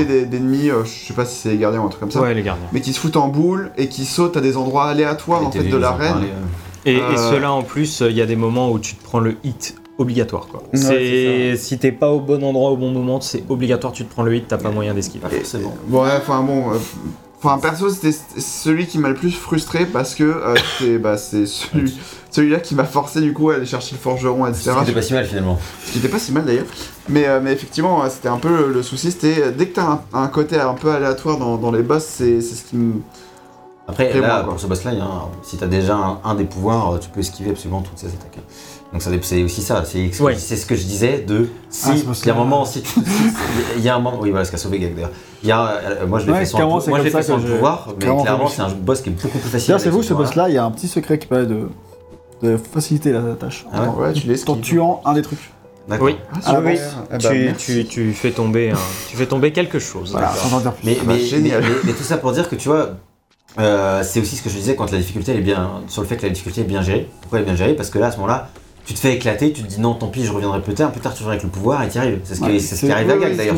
des- 0.05 0.25
d'ennemis, 0.25 0.71
euh, 0.71 0.83
je 0.85 0.89
sais 1.05 1.13
pas 1.13 1.23
si 1.23 1.35
c'est 1.37 1.49
les 1.49 1.57
gardiens 1.59 1.81
ou 1.81 1.85
un 1.85 1.89
truc 1.89 1.99
comme 1.99 2.09
ça, 2.09 2.19
Ouais, 2.19 2.33
les 2.33 2.41
gardiens. 2.41 2.65
mais 2.71 2.81
qui 2.81 2.91
se 2.91 2.99
foutent 2.99 3.15
en 3.17 3.27
boule 3.27 3.69
et 3.77 3.87
qui 3.89 4.05
sautent 4.05 4.35
à 4.37 4.41
des 4.41 4.57
endroits 4.57 4.85
aléatoires 4.85 5.45
en 5.45 5.51
fait 5.51 5.59
de 5.69 5.77
l'arène. 5.77 6.15
Euh. 6.85 6.89
Et, 6.91 6.95
et 6.95 7.01
Euh, 7.01 7.31
ceux-là, 7.31 7.51
en 7.51 7.63
plus, 7.63 8.01
il 8.09 8.15
y 8.15 8.21
a 8.21 8.25
des 8.25 8.35
moments 8.35 8.71
où 8.71 8.79
tu 8.79 8.95
te 8.95 9.03
prends 9.03 9.19
le 9.19 9.35
hit 9.43 9.75
obligatoire, 9.97 10.47
quoi. 10.47 10.63
Ouais, 10.73 10.79
c'est 10.79 11.55
si 11.57 11.77
t'es 11.77 11.91
pas 11.91 12.09
au 12.09 12.19
bon 12.19 12.43
endroit 12.43 12.71
au 12.71 12.77
bon 12.77 12.91
moment, 12.91 13.21
c'est 13.21 13.43
obligatoire, 13.49 13.93
tu 13.93 14.03
te 14.05 14.11
prends 14.11 14.23
le 14.23 14.35
hit, 14.35 14.47
t'as 14.47 14.57
pas 14.57 14.71
moyen 14.71 14.93
d'esquiver. 14.93 15.21
Pas 15.21 15.29
forcément. 15.29 15.75
Ouais, 15.89 16.09
enfin 16.17 16.41
bon. 16.41 16.71
euh, 16.73 16.77
Enfin, 17.45 17.57
perso, 17.57 17.89
c'était 17.89 18.17
celui 18.39 18.87
qui 18.87 18.97
m'a 18.99 19.09
le 19.09 19.15
plus 19.15 19.31
frustré 19.31 19.85
parce 19.85 20.15
que 20.15 20.23
euh, 20.23 20.55
c'est 20.79 20.97
bah, 20.97 21.17
c'est 21.17 21.45
celui, 21.45 21.93
celui-là 22.31 22.59
qui 22.59 22.73
m'a 22.73 22.85
forcé 22.85 23.19
du 23.19 23.33
coup 23.33 23.49
à 23.49 23.55
aller 23.55 23.65
chercher 23.65 23.95
le 23.95 23.99
forgeron, 23.99 24.47
etc. 24.47 24.71
C'était 24.79 24.93
pas 24.93 25.01
si 25.01 25.11
mal 25.13 25.25
finalement. 25.25 25.59
Ce 25.85 25.91
qui 25.91 25.97
était 25.99 26.07
pas 26.07 26.19
si 26.19 26.31
mal 26.31 26.45
d'ailleurs. 26.45 26.65
Mais, 27.09 27.27
euh, 27.27 27.41
mais 27.43 27.51
effectivement, 27.51 28.01
c'était 28.09 28.29
un 28.29 28.37
peu 28.37 28.47
le, 28.47 28.71
le 28.73 28.81
souci. 28.81 29.11
C'était 29.11 29.51
dès 29.51 29.67
que 29.67 29.75
t'as 29.75 29.83
un, 29.83 30.01
un 30.13 30.27
côté 30.27 30.57
un 30.57 30.73
peu 30.73 30.89
aléatoire 30.89 31.37
dans, 31.37 31.57
dans 31.57 31.71
les 31.71 31.83
boss, 31.83 32.05
c'est 32.05 32.39
c'est 32.39 32.55
ce 32.55 32.63
qui 32.63 32.77
me. 32.77 32.93
Après, 33.87 34.13
là, 34.19 34.43
pour 34.43 34.59
ce 34.59 34.65
boss-là, 34.67 34.91
si 35.43 35.57
t'as 35.57 35.67
déjà 35.67 35.95
un, 35.95 36.19
un 36.23 36.35
des 36.35 36.45
pouvoirs, 36.45 36.93
euh, 36.93 36.97
tu 36.99 37.09
peux 37.09 37.19
esquiver 37.19 37.51
absolument 37.51 37.81
toutes 37.81 37.97
ces 37.97 38.07
attaques. 38.07 38.37
hein. 38.37 38.43
Donc 38.93 39.01
ça, 39.01 39.09
c'est 39.23 39.43
aussi 39.43 39.61
ça, 39.61 39.83
c'est 39.85 40.11
ce, 40.11 40.19
que- 40.19 40.23
Ouais. 40.23 40.35
c'est 40.37 40.55
ce 40.55 40.65
que 40.67 40.75
je 40.75 40.83
disais 40.83 41.17
de 41.19 41.49
si 41.69 41.89
Ah, 41.89 41.93
il 41.95 42.27
y 42.27 42.29
a 42.29 42.33
un 42.33 42.37
moment, 42.37 42.63
si 42.63 42.81
tu, 42.83 42.99
il 43.77 43.83
y 43.83 43.89
a 43.89 43.95
un 43.95 43.99
moment, 43.99 44.19
oui 44.21 44.29
voilà, 44.29 44.45
ce 44.45 44.51
qu'a 44.51 44.57
sauvé 44.57 44.77
Gag 44.79 44.93
d'ailleurs. 44.93 45.09
Il 45.41 45.49
y 45.49 45.51
a, 45.51 45.65
euh, 45.67 46.07
moi 46.07 46.19
je 46.19 46.27
l'ai 46.27 46.31
Ouais, 46.31 46.39
fait 46.39 46.45
sans, 46.45 46.59
moi 46.67 46.79
je 46.79 47.03
l'ai 47.03 47.09
fait 47.09 47.27
le 47.27 47.39
je- 47.39 47.53
pouvoir, 47.53 47.87
mais 47.99 48.05
clairement, 48.05 48.47
c'est 48.47 48.61
un 48.61 48.69
boss 48.69 49.01
qui 49.01 49.09
est 49.09 49.13
beaucoup 49.13 49.39
plus 49.39 49.49
facile. 49.49 49.75
C'est 49.79 49.89
vous, 49.89 50.03
ce 50.03 50.09
pouvoir-là. 50.09 50.27
boss-là, 50.29 50.49
il 50.49 50.55
y 50.55 50.57
a 50.59 50.63
un 50.63 50.71
petit 50.71 50.87
secret 50.87 51.17
qui 51.17 51.25
permet 51.27 51.47
de, 51.47 51.69
de 52.43 52.55
faciliter 52.57 53.11
la 53.11 53.21
tâche. 53.33 53.65
Ah 53.73 53.89
ouais? 53.89 54.07
Ouais, 54.07 54.13
tu. 54.13 54.31
En 54.47 54.55
tuant 54.57 55.01
un 55.05 55.13
des 55.13 55.23
trucs. 55.23 55.39
D'accord. 55.89 56.05
Oui. 56.05 56.15
Ah, 56.35 56.39
Ah, 56.45 56.61
oui. 56.63 56.77
Eh 57.11 57.17
ben, 57.17 57.55
tu, 57.57 57.83
tu, 57.83 57.85
tu 57.85 58.13
fais 58.13 58.31
tomber 58.31 58.69
un- 58.71 58.77
tu 59.09 59.17
fais 59.17 59.25
tomber 59.25 59.51
quelque 59.51 59.79
chose. 59.79 60.11
Voilà, 60.11 60.29
sans 60.33 60.55
en 60.55 60.59
dire 60.61 60.71
plus. 60.73 60.85
Mais, 60.85 60.97
Ah 61.01 61.03
bah, 61.05 61.13
mais, 61.15 61.19
génial. 61.19 61.61
mais- 61.61 61.67
mais- 61.69 61.75
mais 61.85 61.93
tout 61.93 62.03
ça 62.03 62.17
pour 62.17 62.31
dire 62.31 62.47
que 62.47 62.55
tu 62.55 62.69
vois, 62.69 62.91
euh, 63.59 64.01
c'est 64.03 64.19
aussi 64.19 64.35
ce 64.35 64.41
que 64.43 64.49
je 64.49 64.55
disais 64.55 64.75
quand 64.75 64.91
la 64.91 64.97
difficulté 64.97 65.31
elle 65.31 65.39
est 65.39 65.41
bien. 65.41 65.81
sur 65.87 66.01
le 66.01 66.07
fait 66.07 66.17
que 66.17 66.23
la 66.23 66.29
difficulté 66.29 66.61
est 66.61 66.65
bien 66.65 66.81
gérée. 66.81 67.07
Pourquoi 67.21 67.39
elle 67.39 67.43
est 67.43 67.47
bien 67.47 67.55
gérée? 67.55 67.75
Parce 67.75 67.89
que 67.89 67.99
là, 67.99 68.07
à 68.07 68.11
ce 68.11 68.17
moment-là, 68.17 68.49
tu 68.85 68.93
te 68.93 68.99
fais 68.99 69.13
éclater, 69.15 69.53
tu 69.53 69.61
te 69.63 69.67
dis 69.67 69.79
non, 69.79 69.93
tant 69.93 70.07
pis, 70.07 70.25
je 70.25 70.31
reviendrai 70.31 70.61
plus 70.61 70.73
tard. 70.73 70.91
Plus 70.91 70.99
tard, 71.01 71.13
tu 71.13 71.19
reviens 71.23 71.33
avec 71.33 71.43
le 71.43 71.49
pouvoir 71.49 71.83
et 71.83 71.89
tu 71.89 71.97
arrives. 71.99 72.19
C'est 72.23 72.35
ce, 72.35 72.39
qui- 72.41 72.45
Ouais, 72.47 72.59
c'est 72.59 72.75
ce 72.75 72.85
qui 72.85 72.91
arrive 72.91 73.09
à 73.11 73.13
Gag 73.17 73.35
d'ailleurs. 73.37 73.55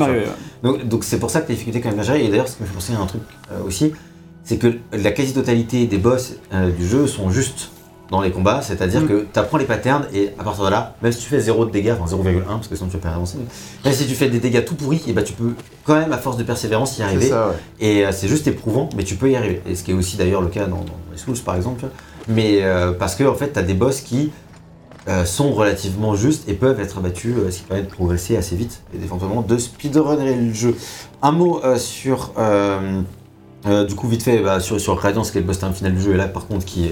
Donc 0.63 0.87
donc 0.87 1.03
c'est 1.03 1.17
pour 1.19 1.29
ça 1.31 1.41
que 1.41 1.47
la 1.49 1.53
difficulté 1.55 1.79
est 1.79 1.81
quand 1.81 1.89
même 1.89 1.95
bien 1.97 2.03
gérée. 2.05 2.25
Et 2.25 2.27
d'ailleurs, 2.29 2.47
ce 2.47 2.57
qui 2.57 2.63
me 2.63 2.67
fait 2.67 2.73
penser 2.73 2.93
à 2.93 2.99
un 2.99 3.05
truc 3.05 3.21
euh, 3.51 3.63
aussi, 3.65 3.93
c'est 4.43 4.57
que 4.57 4.75
la 4.93 5.11
quasi-totalité 5.11 5.87
des 5.87 5.97
boss 5.97 6.35
euh, 6.53 6.69
du 6.71 6.87
jeu 6.87 7.07
sont 7.07 7.29
justes 7.31 7.71
dans 8.11 8.21
les 8.21 8.31
combats, 8.31 8.61
c'est-à-dire 8.61 9.01
Mm. 9.01 9.07
que 9.07 9.25
tu 9.33 9.39
apprends 9.39 9.57
les 9.57 9.65
patterns 9.65 10.05
et 10.13 10.29
à 10.39 10.43
partir 10.43 10.63
de 10.65 10.69
là, 10.69 10.95
même 11.01 11.11
si 11.11 11.19
tu 11.19 11.29
fais 11.29 11.39
0 11.39 11.65
de 11.65 11.71
dégâts, 11.71 11.93
enfin 11.99 12.05
0,1 12.15 12.43
parce 12.45 12.67
que 12.67 12.75
sinon 12.75 12.89
tu 12.89 12.97
vas 12.97 13.03
pas 13.09 13.15
avancer, 13.15 13.37
même 13.83 13.93
si 13.93 14.05
tu 14.05 14.13
fais 14.15 14.29
des 14.29 14.39
dégâts 14.39 14.63
tout 14.63 14.75
pourris, 14.75 15.01
et 15.07 15.13
bah 15.13 15.23
tu 15.23 15.33
peux 15.33 15.53
quand 15.85 15.95
même 15.95 16.13
à 16.13 16.17
force 16.17 16.37
de 16.37 16.43
persévérance 16.43 16.97
y 16.99 17.03
arriver. 17.03 17.29
ça, 17.29 17.47
ouais. 17.47 17.53
Et 17.79 18.05
euh, 18.05 18.11
c'est 18.11 18.27
juste 18.27 18.47
éprouvant, 18.47 18.89
mais 18.95 19.03
tu 19.03 19.15
peux 19.15 19.29
y 19.31 19.35
arriver. 19.35 19.61
Et 19.67 19.75
ce 19.75 19.83
qui 19.83 19.91
est 19.91 19.95
aussi 19.95 20.17
d'ailleurs 20.17 20.41
le 20.41 20.49
cas 20.49 20.65
dans, 20.65 20.77
dans 20.77 20.99
les 21.11 21.17
Souls 21.17 21.37
par 21.43 21.55
exemple. 21.55 21.85
Mais 22.27 22.59
euh, 22.61 22.91
parce 22.91 23.15
que 23.15 23.23
en 23.23 23.35
fait, 23.35 23.53
tu 23.53 23.59
as 23.59 23.63
des 23.63 23.73
boss 23.75 24.01
qui 24.01 24.31
euh, 25.07 25.23
sont 25.23 25.51
relativement 25.53 26.15
justes 26.15 26.49
et 26.49 26.53
peuvent 26.53 26.79
être 26.79 26.97
abattus, 26.97 27.35
euh, 27.37 27.51
ce 27.51 27.59
qui 27.59 27.63
permet 27.65 27.83
de 27.83 27.89
progresser 27.89 28.37
assez 28.37 28.55
vite 28.55 28.81
et 28.91 29.03
éventuellement 29.03 29.43
de 29.43 29.57
speedrunner 29.57 30.35
le 30.35 30.51
jeu. 30.53 30.75
Un 31.21 31.31
mot 31.31 31.61
euh, 31.63 31.77
sur. 31.77 32.33
du 33.87 33.95
coup, 33.95 34.07
vite 34.07 34.23
fait, 34.23 34.39
bah, 34.39 34.59
sur, 34.59 34.79
sur 34.79 34.97
Radiance, 34.97 35.29
qui 35.31 35.37
est 35.37 35.41
le 35.41 35.47
boss 35.47 35.59
final 35.73 35.93
du 35.93 36.01
jeu, 36.01 36.13
et 36.13 36.17
là 36.17 36.27
par 36.27 36.47
contre, 36.47 36.65
qui 36.65 36.89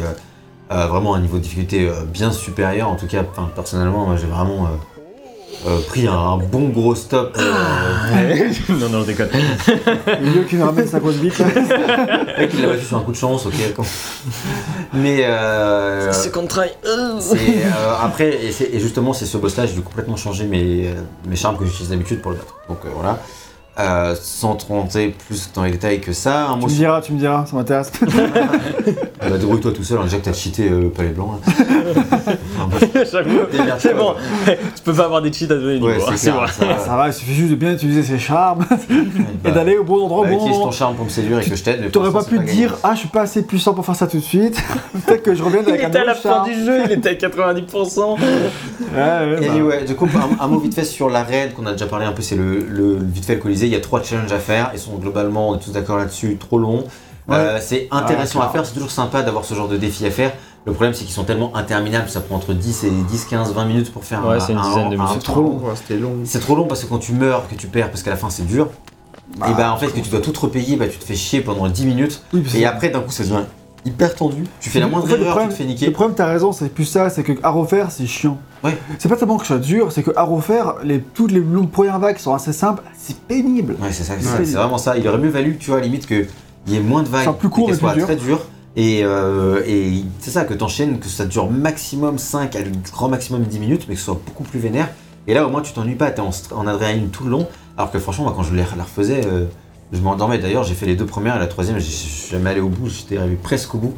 vraiment 0.88 1.16
un 1.16 1.20
niveau 1.22 1.38
de 1.38 1.44
difficulté 1.44 1.88
euh, 1.88 2.04
bien 2.06 2.32
supérieur. 2.32 2.90
En 2.90 2.96
tout 2.96 3.08
cas, 3.08 3.24
personnellement, 3.56 4.06
moi 4.06 4.16
j'ai 4.20 4.28
vraiment. 4.28 4.66
euh, 4.66 4.70
euh, 5.66 5.80
pris 5.88 6.06
un, 6.08 6.12
un 6.12 6.38
bon 6.38 6.68
gros 6.70 6.94
stop. 6.94 7.38
euh, 7.40 8.50
non, 8.70 8.90
non, 8.90 9.02
je 9.04 9.08
déconne. 9.08 9.30
Mieux 10.22 10.44
qu'il 10.44 10.62
ramène 10.62 10.86
sa 10.86 11.00
grosse 11.00 11.16
bite. 11.16 11.42
Et 12.38 12.48
qu'il 12.50 12.62
l'a 12.64 12.68
battu 12.68 12.84
sur 12.84 12.98
un 12.98 13.00
coup 13.00 13.14
de 13.14 13.16
chance, 13.18 13.46
ok. 13.46 13.54
Mais 14.94 15.20
euh, 15.24 16.12
c'est, 17.22 17.38
euh, 17.38 17.94
après, 18.04 18.44
et, 18.46 18.52
c'est- 18.52 18.72
et 18.74 18.80
justement, 18.82 19.14
c'est 19.14 19.26
ce 19.26 19.38
boss-là, 19.38 19.66
j'ai 19.66 19.74
dû 19.76 19.82
complètement 19.82 20.18
changer 20.18 20.46
mes, 20.46 20.88
euh, 20.90 20.94
mes 21.30 21.36
charmes 21.38 21.58
que 21.58 21.66
j'utilise 21.66 21.92
d'habitude 21.92 22.22
pour 22.22 22.32
le 22.32 22.38
battre. 22.38 22.56
Donc 22.68 22.80
euh, 22.86 22.90
voilà. 22.94 23.20
Euh, 23.80 24.16
sans 24.22 24.54
trop 24.56 24.76
rentrer 24.76 25.16
plus 25.28 25.50
dans 25.56 25.64
les 25.64 25.72
détails 25.72 26.00
que 26.00 26.14
ça, 26.14 26.50
un 26.50 26.60
Tu 26.60 26.66
me 26.66 26.70
diras, 26.70 27.02
tu 27.02 27.12
me 27.14 27.18
diras, 27.18 27.46
ça 27.48 27.56
m'intéresse. 27.56 27.92
Ah 29.26 29.30
bah, 29.30 29.38
débrouille-toi 29.38 29.72
tout 29.72 29.84
seul, 29.86 30.00
hein, 30.00 30.04
déjà 30.04 30.18
que 30.18 30.26
t'as 30.26 30.34
cheaté 30.34 30.68
euh, 30.70 30.90
palais 30.90 31.10
blanc. 31.12 31.40
Démerde-toi. 33.52 33.78
C'est 33.80 33.94
bon. 33.96 34.14
tu 34.76 34.82
peux 34.84 34.94
pas 34.94 35.06
avoir 35.06 35.22
des 35.22 35.32
cheats 35.32 35.46
à 35.46 35.56
donner 35.56 35.80
Ouais, 35.82 35.94
niveau, 35.94 36.04
hein, 36.10 36.16
clair, 36.16 36.50
ça 36.50 36.66
va. 36.66 36.78
Ça 36.80 36.96
va, 36.98 37.08
il 37.08 37.14
suffit 37.14 37.34
juste 37.34 37.52
de 37.52 37.56
bien 37.56 37.72
utiliser 37.74 38.04
ses 38.04 38.20
charmes 38.20 38.66
Bah, 39.44 39.50
et 39.50 39.52
d'aller 39.52 39.78
au 39.78 39.84
bon 39.84 40.04
endroit 40.04 40.26
bah, 40.26 40.32
bon 40.32 40.38
utilise 40.40 40.58
ton 40.60 40.72
charme 40.72 40.96
pour 40.96 41.06
me 41.06 41.10
séduire 41.10 41.40
et 41.40 41.46
que 41.50 41.56
je 41.56 41.64
t'aide. 41.64 41.90
T'aurais 41.92 42.12
pas 42.12 42.24
pu 42.24 42.38
te 42.38 42.44
dire, 42.44 42.76
ah, 42.84 42.92
je 42.94 43.00
suis 43.00 43.08
pas 43.08 43.22
assez 43.22 43.44
puissant 43.44 43.74
pour 43.74 43.86
faire 43.86 43.96
ça 43.96 44.08
tout 44.08 44.18
de 44.18 44.24
suite. 44.24 44.62
Peut-être 45.06 45.24
que 45.24 45.34
je 45.36 45.44
revienne 45.44 45.64
Il 45.68 45.70
avec 45.74 45.86
un 45.86 45.90
était 45.90 46.00
à 46.00 46.06
la 46.06 46.12
autre 46.12 46.22
fin 46.22 46.30
charme. 46.30 46.50
du 46.50 46.66
jeu, 46.66 46.82
il 46.86 46.92
était 46.92 47.10
à 47.10 47.14
90%. 47.14 48.00
Ouais, 48.00 48.18
ouais, 48.18 49.38
bah. 49.40 49.52
Anyway, 49.52 49.84
du 49.86 49.96
coup, 49.96 50.08
un, 50.16 50.44
un 50.44 50.48
mot 50.48 50.60
vite 50.60 50.76
fait 50.76 50.84
sur 50.84 51.10
l'arène 51.10 51.52
qu'on 51.54 51.66
a 51.66 51.72
déjà 51.72 51.88
parlé 51.88 52.06
un 52.06 52.12
peu, 52.12 52.22
c'est 52.22 52.36
le, 52.36 52.60
le- 52.70 52.98
vite 53.02 53.26
fait 53.26 53.36
le 53.36 53.42
Colisée. 53.42 53.63
Il 53.68 53.74
y 53.74 53.76
a 53.76 53.82
trois 53.82 54.02
challenges 54.04 54.32
à 54.32 54.40
faire, 54.40 54.72
ils 54.74 54.80
sont 54.80 54.96
globalement, 54.98 55.50
on 55.50 55.56
est 55.56 55.60
tous 55.60 55.72
d'accord 55.72 55.98
là-dessus, 55.98 56.38
trop 56.38 56.58
longs. 56.60 56.84
Euh, 57.30 57.60
c'est 57.62 57.88
intéressant 57.92 58.40
Ah, 58.42 58.48
à 58.48 58.50
faire, 58.50 58.66
c'est 58.66 58.74
toujours 58.74 58.92
sympa 58.92 59.22
d'avoir 59.22 59.46
ce 59.46 59.54
genre 59.54 59.68
de 59.70 59.78
défi 59.78 60.06
à 60.06 60.12
faire. 60.12 60.34
Le 60.66 60.74
problème, 60.74 60.94
c'est 60.94 61.04
qu'ils 61.06 61.14
sont 61.14 61.24
tellement 61.24 61.56
interminables, 61.56 62.10
ça 62.10 62.22
prend 62.22 62.36
entre 62.36 62.54
10 62.54 62.84
et 62.86 62.90
10, 62.90 63.26
15, 63.26 63.54
20 63.54 63.66
minutes 63.66 63.92
pour 63.94 64.04
faire 64.04 64.26
Ouais, 64.26 64.36
un, 64.36 64.40
c'est 64.40 64.52
une 64.54 64.58
un- 64.60 64.68
dizaine 64.70 64.90
de 64.90 64.96
un- 64.96 65.04
minutes. 65.06 65.10
C'est 65.16 65.24
trop 65.32 65.42
long. 65.42 65.62
C'était 65.76 65.98
long. 65.98 66.16
C'est 66.26 66.40
trop 66.40 66.56
long 66.56 66.66
parce 66.68 66.84
que 66.84 66.88
quand 66.90 67.00
tu 67.00 67.14
meurs, 67.14 67.48
que 67.50 67.56
tu 67.56 67.68
perds, 67.68 67.90
parce 67.92 68.04
qu'à 68.04 68.12
la 68.12 68.18
fin 68.18 68.30
c'est 68.30 68.46
dur, 68.46 68.68
Bah, 69.38 69.48
et 69.50 69.54
bah 69.56 69.74
en 69.74 69.78
fait 69.78 69.88
que 69.88 70.00
tu 70.00 70.10
dois 70.10 70.22
tout 70.22 70.34
repayer, 70.40 70.76
bah 70.76 70.88
tu 70.88 70.98
te 70.98 71.04
fais 71.06 71.16
chier 71.16 71.42
pendant 71.42 71.68
10 71.68 71.86
minutes, 71.86 72.22
oui, 72.34 72.44
et 72.56 72.66
après 72.66 72.90
d'un 72.90 73.00
coup 73.00 73.12
ça 73.12 73.24
devient 73.24 73.44
hyper 73.86 74.16
tendu. 74.16 74.44
Tu 74.60 74.70
fais 74.70 74.80
la 74.80 74.88
En 74.88 74.90
moindre 74.90 75.08
fait, 75.08 75.18
le 75.18 75.26
erreur, 75.26 75.44
tu 75.44 75.50
te 75.50 75.54
fais 75.56 75.64
Le 75.64 75.70
niquer. 75.70 75.92
problème, 75.92 76.16
t'as 76.16 76.26
raison, 76.28 76.52
c'est 76.52 76.70
plus 76.70 76.86
ça, 76.86 77.10
c'est 77.10 77.24
que 77.24 77.34
à 77.44 77.50
refaire, 77.50 77.92
c'est 77.92 78.06
chiant. 78.08 78.38
Ouais. 78.64 78.78
C'est 78.98 79.10
pas 79.10 79.16
tellement 79.18 79.38
que 79.38 79.46
ça 79.48 79.58
dur, 79.58 79.92
c'est 79.92 80.04
que 80.04 80.12
à 80.16 80.24
refaire, 80.24 80.76
les, 80.84 81.00
toutes 81.02 81.32
les 81.32 81.40
longues 81.42 81.70
premières 81.70 82.00
vagues 82.00 82.18
sont 82.18 82.34
assez 82.34 82.54
simples, 82.54 82.82
c'est 82.98 83.18
pénible. 83.18 83.76
Ouais, 83.82 83.92
c'est 83.92 84.04
ça, 84.04 84.14
c'est 84.20 84.54
vraiment 84.56 84.78
ça. 84.78 84.98
Il 84.98 85.08
aurait 85.08 85.18
mieux 85.18 85.30
valu, 85.30 85.58
tu 85.60 85.72
vois, 85.72 85.80
limite 85.82 86.08
qu'il 86.08 86.28
y 86.68 86.76
ait 86.76 86.80
moins 86.80 87.04
de 87.04 87.10
vagues, 87.10 87.24
Soit 87.24 87.38
plus 87.38 87.50
court, 87.50 87.68
qu'elles 87.68 87.78
soient 87.78 87.94
dur. 87.94 88.06
très 88.06 88.16
dures. 88.16 88.42
Et, 88.76 89.02
euh, 89.04 89.62
et 89.68 90.04
c'est 90.20 90.32
ça, 90.32 90.46
que 90.46 90.54
t'enchaînes, 90.56 91.00
que 91.00 91.08
ça 91.08 91.26
dure 91.26 91.52
maximum 91.52 92.18
5 92.18 92.56
à 92.56 92.62
le 92.62 92.72
grand 92.92 93.08
maximum 93.10 93.44
10 93.44 93.60
minutes, 93.60 93.86
mais 93.88 93.94
que 93.94 94.00
ce 94.00 94.06
soit 94.06 94.20
beaucoup 94.26 94.44
plus 94.44 94.60
vénère. 94.60 94.90
Et 95.28 95.34
là, 95.34 95.46
au 95.46 95.50
moins, 95.52 95.62
tu 95.62 95.74
t'ennuies 95.74 95.94
pas, 95.96 96.10
t'es 96.10 96.22
en, 96.22 96.32
en 96.56 96.66
adrénaline 96.68 97.10
tout 97.10 97.24
le 97.26 97.30
long. 97.30 97.48
Alors 97.78 97.92
que 97.92 98.00
franchement, 98.00 98.24
moi, 98.26 98.34
quand 98.36 98.44
je 98.44 98.54
les- 98.56 98.64
la 98.78 98.84
refaisais, 98.84 99.22
euh, 99.26 99.46
je 99.92 100.00
m'endormais. 100.00 100.40
D'ailleurs, 100.40 100.64
j'ai 100.64 100.76
fait 100.76 100.86
les 100.86 100.96
deux 100.96 101.06
premières 101.06 101.36
et 101.36 101.40
la 101.40 101.48
troisième, 101.48 101.78
je 101.80 101.86
suis 101.86 102.30
jamais 102.30 102.52
allé 102.52 102.62
au 102.62 102.70
bout, 102.70 102.90
j'étais 102.90 103.18
arrivé 103.18 103.36
presque 103.36 103.76
au 103.76 103.78
bout. 103.78 103.94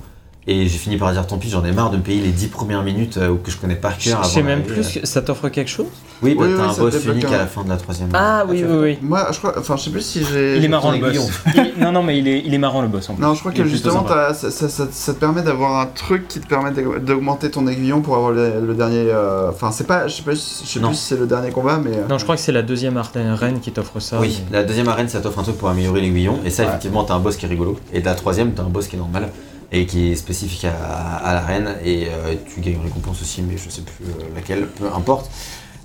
Et 0.47 0.67
j'ai 0.67 0.77
fini 0.77 0.95
par 0.97 1.11
dire 1.11 1.25
tant 1.25 1.39
pis, 1.39 1.49
j'en 1.49 1.65
ai 1.65 1.71
marre 1.71 1.89
de 1.89 1.97
me 1.97 2.03
payer 2.03 2.21
les 2.21 2.29
10 2.29 2.49
premières 2.49 2.83
minutes 2.83 3.17
euh, 3.17 3.33
que 3.43 3.49
je 3.49 3.57
connais 3.57 3.73
par 3.75 3.97
cœur. 3.97 4.23
je 4.23 4.29
sais 4.29 4.43
même 4.43 4.61
plus, 4.61 4.97
euh. 4.97 4.99
que 5.01 5.07
ça 5.07 5.23
t'offre 5.23 5.49
quelque 5.49 5.69
chose? 5.71 5.87
Oui, 6.21 6.35
bah, 6.35 6.43
Oui, 6.45 6.53
t'as 6.55 6.63
oui, 6.67 6.69
un 6.69 6.77
boss 6.83 7.05
unique 7.05 7.25
un- 7.25 7.31
à 7.31 7.37
la 7.39 7.47
fin 7.47 7.63
de 7.63 7.69
la 7.69 7.77
troisième. 7.77 8.09
Ah 8.13 8.45
oui, 8.47 8.61
as 8.63 8.67
oui, 8.67 8.71
fait 8.71 8.79
oui. 8.79 8.97
Moi, 9.01 9.27
je 9.31 9.39
crois. 9.39 9.55
Enfin, 9.57 9.75
je 9.75 9.83
sais 9.85 9.89
plus 9.89 10.01
si 10.05 10.23
j'ai. 10.23 10.57
Il 10.57 10.63
est 10.63 10.67
marrant 10.67 10.91
le 10.91 10.99
boss. 10.99 11.17
Il- 11.55 11.81
Non, 11.83 11.91
non, 11.91 12.03
mais 12.03 12.19
il 12.19 12.27
est, 12.27 12.43
il 12.45 12.53
est 12.53 12.59
marrant 12.59 12.83
le 12.83 12.87
boss 12.87 13.09
en 13.09 13.15
plus. 13.15 13.23
Non, 13.23 13.33
je 13.33 13.39
crois 13.39 13.53
Il 13.55 13.63
que 13.63 13.67
justement, 13.67 14.07
ça, 14.07 14.35
ça- 14.35 14.51
ça- 14.51 14.87
ça 14.91 15.13
te 15.15 15.19
permet 15.19 15.41
d'avoir 15.41 15.79
un 15.81 15.87
truc 15.87 16.27
qui 16.27 16.39
te 16.39 16.47
permet 16.47 16.69
d'aug- 16.69 17.03
d'augmenter 17.03 17.49
ton 17.49 17.65
aiguillon 17.67 18.01
pour 18.01 18.15
avoir 18.15 18.29
le, 18.31 18.61
le 18.63 18.73
dernier. 18.75 19.07
euh, 19.09 19.49
Enfin, 19.49 19.71
c'est 19.71 19.87
pas. 19.87 20.07
Je 20.07 20.13
sais 20.17 20.21
pas, 20.23 20.33
je 20.35 20.37
sais 20.37 20.79
Non. 20.79 20.89
plus 20.89 20.97
si 20.97 21.05
c'est 21.05 21.17
le 21.19 21.25
dernier 21.25 21.49
combat, 21.49 21.79
mais. 21.83 21.97
euh, 21.97 22.07
Non, 22.07 22.19
je 22.19 22.23
crois 22.23 22.35
que 22.35 22.41
c'est 22.41 22.51
la 22.51 22.61
deuxième 22.61 22.97
arène 22.97 23.59
qui 23.61 23.71
t'offre 23.71 23.99
ça. 23.99 24.19
Oui, 24.19 24.43
mais- 24.51 24.57
la 24.59 24.63
deuxième 24.63 24.87
arène, 24.89 25.09
ça 25.09 25.21
t'offre 25.21 25.39
un 25.39 25.43
truc 25.43 25.57
pour 25.57 25.69
améliorer 25.69 26.01
l'aiguillon. 26.01 26.39
Et 26.45 26.51
ça, 26.51 26.65
effectivement, 26.65 27.03
t'as 27.03 27.15
un 27.15 27.19
boss 27.19 27.35
qui 27.35 27.47
est 27.47 27.49
rigolo. 27.49 27.79
Et 27.91 27.99
de 28.01 28.05
la 28.05 28.13
troisième, 28.13 28.51
t'as 28.53 28.61
un 28.61 28.69
boss 28.69 28.87
qui 28.87 28.95
est 28.95 28.99
normal 28.99 29.29
et 29.71 29.85
qui 29.85 30.11
est 30.11 30.15
spécifique 30.15 30.65
à, 30.65 31.17
à 31.17 31.33
l'arène. 31.33 31.75
Et 31.83 32.07
euh, 32.07 32.35
tu 32.47 32.61
gagnes 32.61 32.75
une 32.75 32.83
récompense 32.83 33.21
aussi, 33.21 33.41
mais 33.41 33.57
je 33.57 33.69
sais 33.69 33.81
plus 33.81 34.05
euh, 34.05 34.35
laquelle, 34.35 34.67
peu 34.67 34.85
importe. 34.93 35.29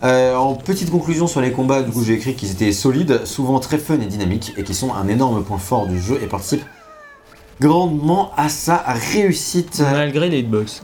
Euh, 0.03 0.35
en 0.35 0.55
petite 0.55 0.91
conclusion 0.91 1.27
sur 1.27 1.41
les 1.41 1.53
combats, 1.53 1.83
du 1.83 1.91
coup, 1.91 2.03
j'ai 2.03 2.15
écrit 2.15 2.35
qu'ils 2.35 2.51
étaient 2.53 2.73
solides, 2.73 3.27
souvent 3.27 3.61
très 3.61 3.79
fun 3.79 4.01
et 4.01 4.07
dynamiques, 4.07 4.55
et 4.57 4.65
qui 4.65 4.75
sont 4.75 4.95
un 4.95 5.09
énorme 5.09 5.45
point 5.45 5.59
fort 5.59 5.87
du 5.87 6.01
jeu 6.01 6.19
et 6.23 6.27
participent 6.27 6.65
grandement 7.61 8.33
à 8.37 8.49
sa 8.49 8.77
réussite. 9.13 9.81
Malgré 9.81 10.31
les 10.31 10.39
hitbox. 10.39 10.83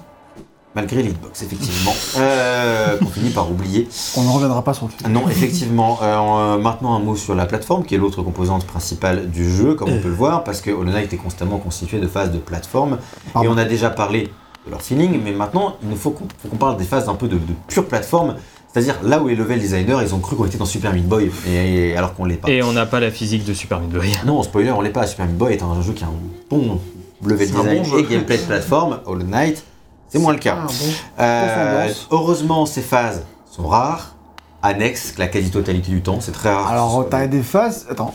Malgré 0.77 1.03
les 1.03 1.09
hitbox, 1.11 1.43
effectivement. 1.43 1.95
Euh, 2.19 2.99
qu'on 2.99 3.07
finit 3.07 3.31
par 3.31 3.51
oublier. 3.51 3.89
On 4.17 4.23
ne 4.23 4.29
reviendra 4.31 4.63
pas 4.63 4.73
sur 4.73 4.87
le 4.87 4.93
film. 4.93 5.13
Non, 5.13 5.29
effectivement. 5.29 5.99
Euh, 6.03 6.57
maintenant, 6.57 6.95
un 6.95 6.99
mot 6.99 7.15
sur 7.17 7.35
la 7.35 7.45
plateforme, 7.45 7.85
qui 7.85 7.95
est 7.95 7.99
l'autre 7.99 8.23
composante 8.23 8.65
principale 8.67 9.29
du 9.31 9.51
jeu, 9.51 9.75
comme 9.75 9.91
on 9.91 9.99
peut 10.01 10.09
le 10.09 10.15
voir, 10.15 10.45
parce 10.45 10.61
que 10.61 10.71
Hollow 10.71 10.93
Knight 10.93 11.13
est 11.13 11.19
constamment 11.19 11.59
constitué 11.59 11.99
de 11.99 12.07
phases 12.07 12.31
de 12.31 12.39
plateforme. 12.39 12.99
Et 13.43 13.49
on 13.49 13.57
a 13.59 13.65
déjà 13.65 13.91
parlé 13.91 14.31
de 14.67 14.71
leur 14.71 14.81
feeling, 14.83 15.21
mais 15.23 15.33
maintenant, 15.33 15.77
il 15.83 15.89
nous 15.89 15.97
faut 15.97 16.11
qu'on 16.11 16.57
parle 16.57 16.77
des 16.77 16.85
phases 16.85 17.09
un 17.09 17.15
peu 17.15 17.29
de, 17.29 17.37
de 17.37 17.55
pure 17.69 17.87
plateforme. 17.87 18.37
C'est-à-dire 18.73 18.97
là 19.03 19.21
où 19.21 19.29
les 19.29 19.35
level 19.37 19.59
designers, 19.59 19.99
ils 20.03 20.15
ont 20.15 20.19
cru 20.21 20.37
qu'on 20.37 20.47
était 20.47 20.59
dans 20.59 20.67
Super 20.67 20.93
Meat 20.93 21.07
Boy, 21.07 21.31
et, 21.49 21.91
et 21.91 21.97
alors 21.97 22.15
qu'on 22.15 22.25
l'est 22.25 22.37
pas. 22.37 22.51
Et 22.51 22.63
on 22.63 22.73
n'a 22.73 22.87
pas 22.87 23.01
la 23.01 23.11
physique 23.11 23.45
de 23.45 23.55
Super 23.55 23.81
Meat 23.81 23.91
Boy. 23.91 24.13
Non, 24.27 24.43
spoiler, 24.43 24.71
on 24.71 24.81
l'est 24.81 24.91
pas. 24.91 25.07
Super 25.07 25.27
Meat 25.27 25.37
Boy 25.39 25.53
est 25.55 25.63
un 25.63 25.81
jeu 25.83 25.93
qui 25.93 26.05
a 26.05 26.09
un 26.09 26.13
bon 26.51 26.81
level 27.25 27.47
design 27.47 27.79
bon 27.79 27.85
jeu. 27.85 27.99
et 28.01 28.03
gameplay 28.05 28.39
de 28.39 28.43
plateforme. 28.43 28.99
Hollow 29.07 29.25
Knight, 29.25 29.65
c'est 30.09 30.19
moins 30.19 30.33
le 30.33 30.39
cas. 30.39 30.57
Ah, 30.63 30.67
bon. 30.67 30.85
Euh, 31.21 31.89
heureusement, 32.11 32.67
ces 32.67 32.83
phases 32.83 33.25
sont 33.51 33.67
rares, 33.67 34.15
annexes 34.63 35.15
la 35.19 35.27
quasi-totalité 35.29 35.91
du 35.91 36.03
temps. 36.03 36.19
C'est 36.21 36.33
très 36.33 36.53
rare. 36.53 36.69
Alors, 36.69 37.07
t'as 37.11 37.27
des 37.27 37.43
phases. 37.43 37.87
Attends. 37.91 38.15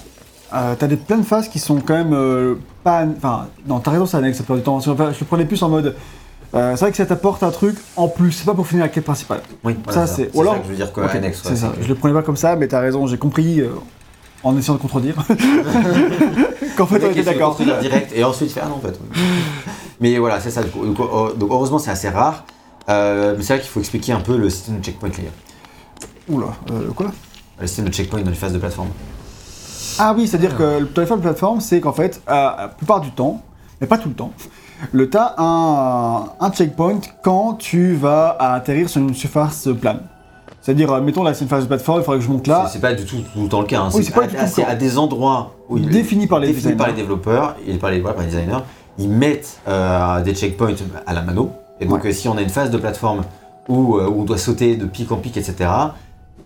Euh, 0.53 0.75
t'as 0.77 0.87
des, 0.87 0.97
plein 0.97 1.17
de 1.17 1.23
phases 1.23 1.47
qui 1.47 1.59
sont 1.59 1.79
quand 1.79 1.93
même 1.93 2.13
euh, 2.13 2.55
pas. 2.83 3.05
Enfin, 3.17 3.47
non, 3.67 3.79
t'as 3.79 3.91
raison, 3.91 4.05
c'est 4.05 4.17
annexe, 4.17 4.37
ça 4.37 4.43
perd 4.43 4.59
du 4.59 4.63
temps. 4.63 4.79
Je 4.81 4.89
le 4.91 5.25
prenais 5.25 5.45
plus 5.45 5.61
en 5.63 5.69
mode. 5.69 5.95
euh, 6.53 6.71
c'est 6.75 6.81
vrai 6.81 6.91
que 6.91 6.97
ça 6.97 7.05
t'apporte 7.05 7.41
un 7.43 7.51
truc 7.51 7.77
en 7.95 8.09
plus, 8.09 8.33
c'est 8.33 8.45
pas 8.45 8.53
pour 8.53 8.67
finir 8.67 8.83
la 8.83 8.89
quête 8.89 9.05
principale. 9.05 9.41
Oui, 9.63 9.73
ça, 9.85 9.91
voilà, 9.91 10.07
c'est- 10.07 10.29
C'est 10.29 10.37
ou 10.37 10.41
alors- 10.41 10.53
ça 10.55 10.59
que 10.59 10.65
je 10.65 10.69
veux 10.71 10.75
dire 10.75 10.91
quoi, 10.91 11.09
annexe. 11.09 11.37
ouais, 11.45 11.51
c'est 11.51 11.55
ça, 11.55 11.71
je 11.81 11.87
le 11.87 11.95
prenais 11.95 12.13
pas 12.13 12.21
comme 12.23 12.35
ça, 12.35 12.57
mais 12.57 12.67
t'as 12.67 12.81
raison, 12.81 13.07
j'ai 13.07 13.17
compris 13.17 13.63
en 14.43 14.57
essayant 14.57 14.73
de 14.75 14.81
contredire. 14.81 15.15
qu'en 16.75 16.85
fait 16.85 17.01
on 17.05 17.11
était 17.11 17.23
d'accord. 17.23 17.57
direct 17.81 18.11
et 18.13 18.23
ensuite 18.25 18.51
fait 18.51 18.61
ah 18.63 18.67
non 18.67 18.75
en 18.75 18.79
fait. 18.79 18.99
mais 20.01 20.17
voilà, 20.17 20.39
c'est 20.41 20.51
ça. 20.51 20.61
Donc, 20.63 20.97
donc, 21.38 21.49
heureusement 21.51 21.80
c'est 21.80 21.91
assez 21.91 22.09
rare. 22.09 22.43
Euh, 22.89 23.35
mais 23.38 23.43
c'est 23.43 23.53
vrai 23.53 23.61
qu'il 23.61 23.69
faut 23.71 23.80
expliquer 23.80 24.11
un 24.11 24.19
peu 24.19 24.35
le 24.35 24.49
système 24.49 24.80
de 24.80 24.83
checkpoint 24.83 25.09
les 25.17 25.23
gars. 25.23 25.30
Oula, 26.30 26.47
euh, 26.71 26.91
quoi 26.95 27.07
Le 27.59 27.67
système 27.67 27.85
de 27.85 27.93
checkpoint 27.93 28.21
dans 28.21 28.30
les 28.31 28.35
phases 28.35 28.53
de 28.53 28.57
plateforme. 28.57 28.89
Ah 29.99 30.13
oui, 30.17 30.27
c'est-à-dire 30.27 30.57
que 30.57 30.80
le 30.80 30.88
téléphone 30.88 31.17
de 31.19 31.23
plateforme, 31.23 31.61
c'est 31.61 31.80
qu'en 31.80 31.93
fait, 31.93 32.21
la 32.27 32.71
plupart 32.75 33.01
du 33.01 33.11
temps, 33.11 33.41
mais 33.80 33.88
pas 33.88 33.97
tout 33.97 34.09
le 34.09 34.15
temps, 34.15 34.31
le 34.91 35.09
t'as 35.09 35.35
un, 35.38 36.25
un 36.39 36.51
checkpoint 36.51 36.99
quand 37.23 37.53
tu 37.55 37.93
vas 37.93 38.35
atterrir 38.39 38.89
sur 38.89 39.01
une 39.01 39.13
surface 39.13 39.67
plane. 39.80 40.01
C'est-à-dire, 40.61 40.91
euh, 40.91 41.01
mettons 41.01 41.23
là, 41.23 41.33
c'est 41.33 41.43
une 41.43 41.49
phase 41.49 41.63
de 41.63 41.67
plateforme, 41.67 42.01
il 42.01 42.03
faudrait 42.03 42.19
que 42.19 42.25
je 42.25 42.30
monte 42.30 42.45
là. 42.47 42.69
C'est- 42.71 42.80
pas 42.80 42.93
du 42.93 43.03
tout, 43.05 43.17
tout 43.33 43.41
le 43.43 43.47
temps 43.49 43.61
le 43.61 43.67
cas. 43.67 43.81
hein. 43.81 43.89
Oui, 43.93 44.03
c'est 44.03 44.13
pas 44.13 44.21
à, 44.67 44.69
à 44.71 44.75
des 44.75 44.97
endroits 44.97 45.55
où 45.69 45.77
il- 45.77 45.89
Définis 45.89 46.27
par 46.27 46.39
les 46.39 46.47
définis 46.47 46.75
par 46.75 46.88
les 46.88 46.93
développeurs 46.93 47.55
et 47.65 47.75
par 47.77 47.89
les, 47.91 47.99
par 47.99 48.15
les 48.17 48.25
designers. 48.25 48.57
Ils 48.97 49.09
mettent 49.09 49.59
euh, 49.67 50.21
des 50.21 50.33
checkpoints 50.35 50.73
à 51.07 51.13
la 51.13 51.21
mano. 51.21 51.51
Et 51.79 51.85
donc, 51.85 52.03
Ouais. 52.03 52.13
si 52.13 52.27
on 52.27 52.37
a 52.37 52.41
une 52.41 52.49
phase 52.49 52.69
de 52.69 52.77
plateforme 52.77 53.21
où, 53.67 53.97
euh, 53.97 54.07
où 54.07 54.21
on 54.21 54.23
doit 54.23 54.37
sauter 54.37 54.75
de 54.75 54.85
pic 54.85 55.11
en 55.11 55.17
pic, 55.17 55.37
etc., 55.37 55.69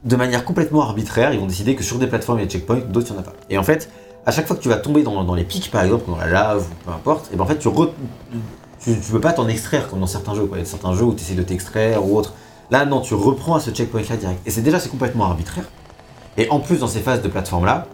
de 0.03 0.15
manière 0.15 0.45
complètement 0.45 0.81
arbitraire, 0.83 1.33
ils 1.33 1.39
vont 1.39 1.47
décider 1.47 1.75
que 1.75 1.83
sur 1.83 1.97
des 1.97 2.07
plateformes 2.07 2.37
il 2.39 2.41
y 2.41 2.45
a 2.45 2.47
des 2.47 2.51
checkpoints, 2.53 2.79
d'autres 2.87 3.07
il 3.09 3.13
n'y 3.13 3.17
en 3.17 3.21
a 3.21 3.25
pas. 3.25 3.33
Et 3.49 3.57
en 3.57 3.63
fait, 3.63 3.89
à 4.25 4.31
chaque 4.31 4.45
fois 4.47 4.55
que 4.55 4.61
tu 4.61 4.69
vas 4.69 4.77
tomber 4.77 5.01
dans, 5.03 5.23
dans 5.23 5.33
les 5.33 5.43
pics, 5.43 5.71
par 5.71 5.83
exemple, 5.83 6.03
dans 6.07 6.17
la 6.17 6.27
lave 6.27 6.61
ou 6.69 6.85
peu 6.85 6.91
importe, 6.91 7.29
et 7.33 7.35
ben 7.35 7.43
en 7.43 7.47
fait, 7.47 7.57
tu, 7.57 7.67
re- 7.67 7.89
tu, 8.79 8.91
tu 8.99 9.11
peux 9.11 9.19
pas 9.19 9.33
t'en 9.33 9.47
extraire 9.47 9.87
comme 9.89 9.99
dans 9.99 10.07
certains 10.07 10.35
jeux. 10.35 10.45
Quoi. 10.45 10.57
Il 10.57 10.61
y 10.61 10.63
a 10.63 10.69
certains 10.69 10.93
jeux 10.93 11.03
où 11.05 11.13
tu 11.13 11.21
essaies 11.21 11.33
de 11.35 11.41
t'extraire 11.43 12.05
ou 12.07 12.15
autre. 12.17 12.33
Là, 12.71 12.85
non, 12.85 13.01
tu 13.01 13.13
reprends 13.15 13.55
à 13.55 13.59
ce 13.59 13.71
checkpoint-là 13.71 14.17
direct. 14.17 14.39
Et 14.45 14.51
c'est 14.51 14.61
déjà, 14.61 14.79
c'est 14.79 14.89
complètement 14.89 15.25
arbitraire. 15.25 15.65
Et 16.37 16.49
en 16.49 16.59
plus, 16.59 16.79
dans 16.79 16.87
ces 16.87 16.99
phases 16.99 17.21
de 17.21 17.27
plateforme-là, 17.27 17.87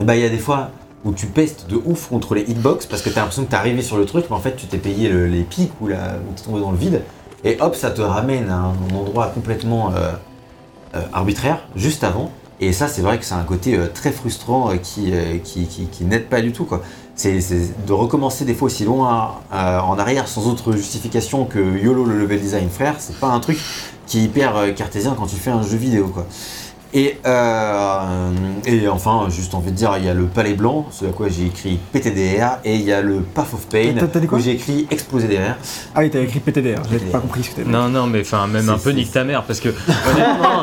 bah, 0.00 0.14
il 0.16 0.22
y 0.22 0.24
a 0.26 0.28
des 0.28 0.38
fois 0.38 0.70
où 1.04 1.12
tu 1.12 1.26
pestes 1.26 1.66
de 1.68 1.80
ouf 1.84 2.08
contre 2.08 2.34
les 2.34 2.42
hitbox 2.42 2.86
parce 2.86 3.02
que 3.02 3.08
t'as 3.10 3.20
l'impression 3.20 3.44
que 3.44 3.50
t'es 3.50 3.56
arrivé 3.56 3.82
sur 3.82 3.96
le 3.96 4.04
truc, 4.04 4.26
mais 4.30 4.36
en 4.36 4.40
fait, 4.40 4.56
tu 4.56 4.66
t'es 4.66 4.78
payé 4.78 5.08
le- 5.08 5.26
les 5.26 5.42
pics 5.42 5.72
ou, 5.80 5.88
t'es 5.88 6.42
tombé 6.44 6.60
dans 6.60 6.72
le 6.72 6.76
vide. 6.76 7.02
Et 7.44 7.56
hop, 7.60 7.76
ça 7.76 7.90
te 7.90 8.00
ramène 8.00 8.48
à 8.50 8.56
un 8.56 8.94
endroit 8.96 9.28
complètement 9.28 9.92
euh, 9.94 10.10
euh, 10.96 11.00
arbitraire, 11.12 11.60
juste 11.76 12.02
avant. 12.02 12.32
Et 12.60 12.72
ça, 12.72 12.88
c'est 12.88 13.02
vrai 13.02 13.18
que 13.20 13.24
c'est 13.24 13.34
un 13.34 13.44
côté 13.44 13.76
euh, 13.76 13.86
très 13.86 14.10
frustrant 14.10 14.72
qui, 14.82 15.12
qui, 15.44 15.66
qui, 15.66 16.04
n'aide 16.04 16.26
pas 16.28 16.40
du 16.40 16.50
tout. 16.52 16.64
quoi. 16.64 16.82
C'est 17.14 17.38
de 17.86 17.92
recommencer 17.92 18.44
des 18.44 18.54
fois 18.54 18.66
aussi 18.66 18.84
loin 18.84 19.34
en 19.52 19.98
arrière 19.98 20.28
sans 20.28 20.46
autre 20.48 20.72
justification 20.72 21.44
que 21.44 21.58
YOLO 21.58 22.04
le 22.04 22.18
level 22.18 22.40
design, 22.40 22.68
frère. 22.68 22.94
C'est 22.98 23.16
pas 23.18 23.28
un 23.28 23.40
truc 23.40 23.58
qui 24.06 24.18
est 24.18 24.22
hyper 24.22 24.74
cartésien 24.76 25.14
quand 25.18 25.26
tu 25.26 25.34
fais 25.36 25.50
un 25.50 25.62
jeu 25.62 25.76
vidéo. 25.76 26.08
quoi. 26.08 26.26
Et, 26.94 27.18
euh, 27.26 28.30
et 28.64 28.88
enfin, 28.88 29.26
juste 29.28 29.54
envie 29.54 29.70
de 29.72 29.76
dire, 29.76 29.92
il 29.98 30.06
y 30.06 30.08
a 30.08 30.14
le 30.14 30.24
palais 30.24 30.54
blanc, 30.54 30.86
ce 30.90 31.04
à 31.04 31.08
quoi 31.08 31.28
j'ai 31.28 31.44
écrit 31.44 31.78
PTDR, 31.92 32.60
et 32.64 32.76
il 32.76 32.80
y 32.82 32.92
a 32.94 33.02
le 33.02 33.16
Path 33.20 33.52
of 33.52 33.66
Pain, 33.66 33.92
T'as- 33.98 34.06
t'as 34.06 34.20
dit 34.20 34.26
quoi 34.26 34.38
où 34.38 34.40
j'ai 34.40 34.52
écrit 34.52 34.86
exploser 34.90 35.28
derrière. 35.28 35.56
Ah 35.94 36.00
oui, 36.00 36.08
t'as 36.08 36.20
écrit 36.20 36.40
PTDR, 36.40 36.80
PTDR. 36.80 37.10
pas 37.12 37.18
compris 37.20 37.42
ce 37.44 37.50
que 37.50 37.56
t'as 37.56 37.62
dit. 37.64 37.68
Non, 37.70 37.90
non, 37.90 38.06
mais 38.06 38.22
enfin, 38.22 38.46
même 38.46 38.68
un 38.70 38.78
peu 38.78 38.90
nique 38.92 39.12
ta 39.12 39.22
mère, 39.24 39.42
parce 39.44 39.60
que 39.60 39.68
honnêtement, 39.68 40.62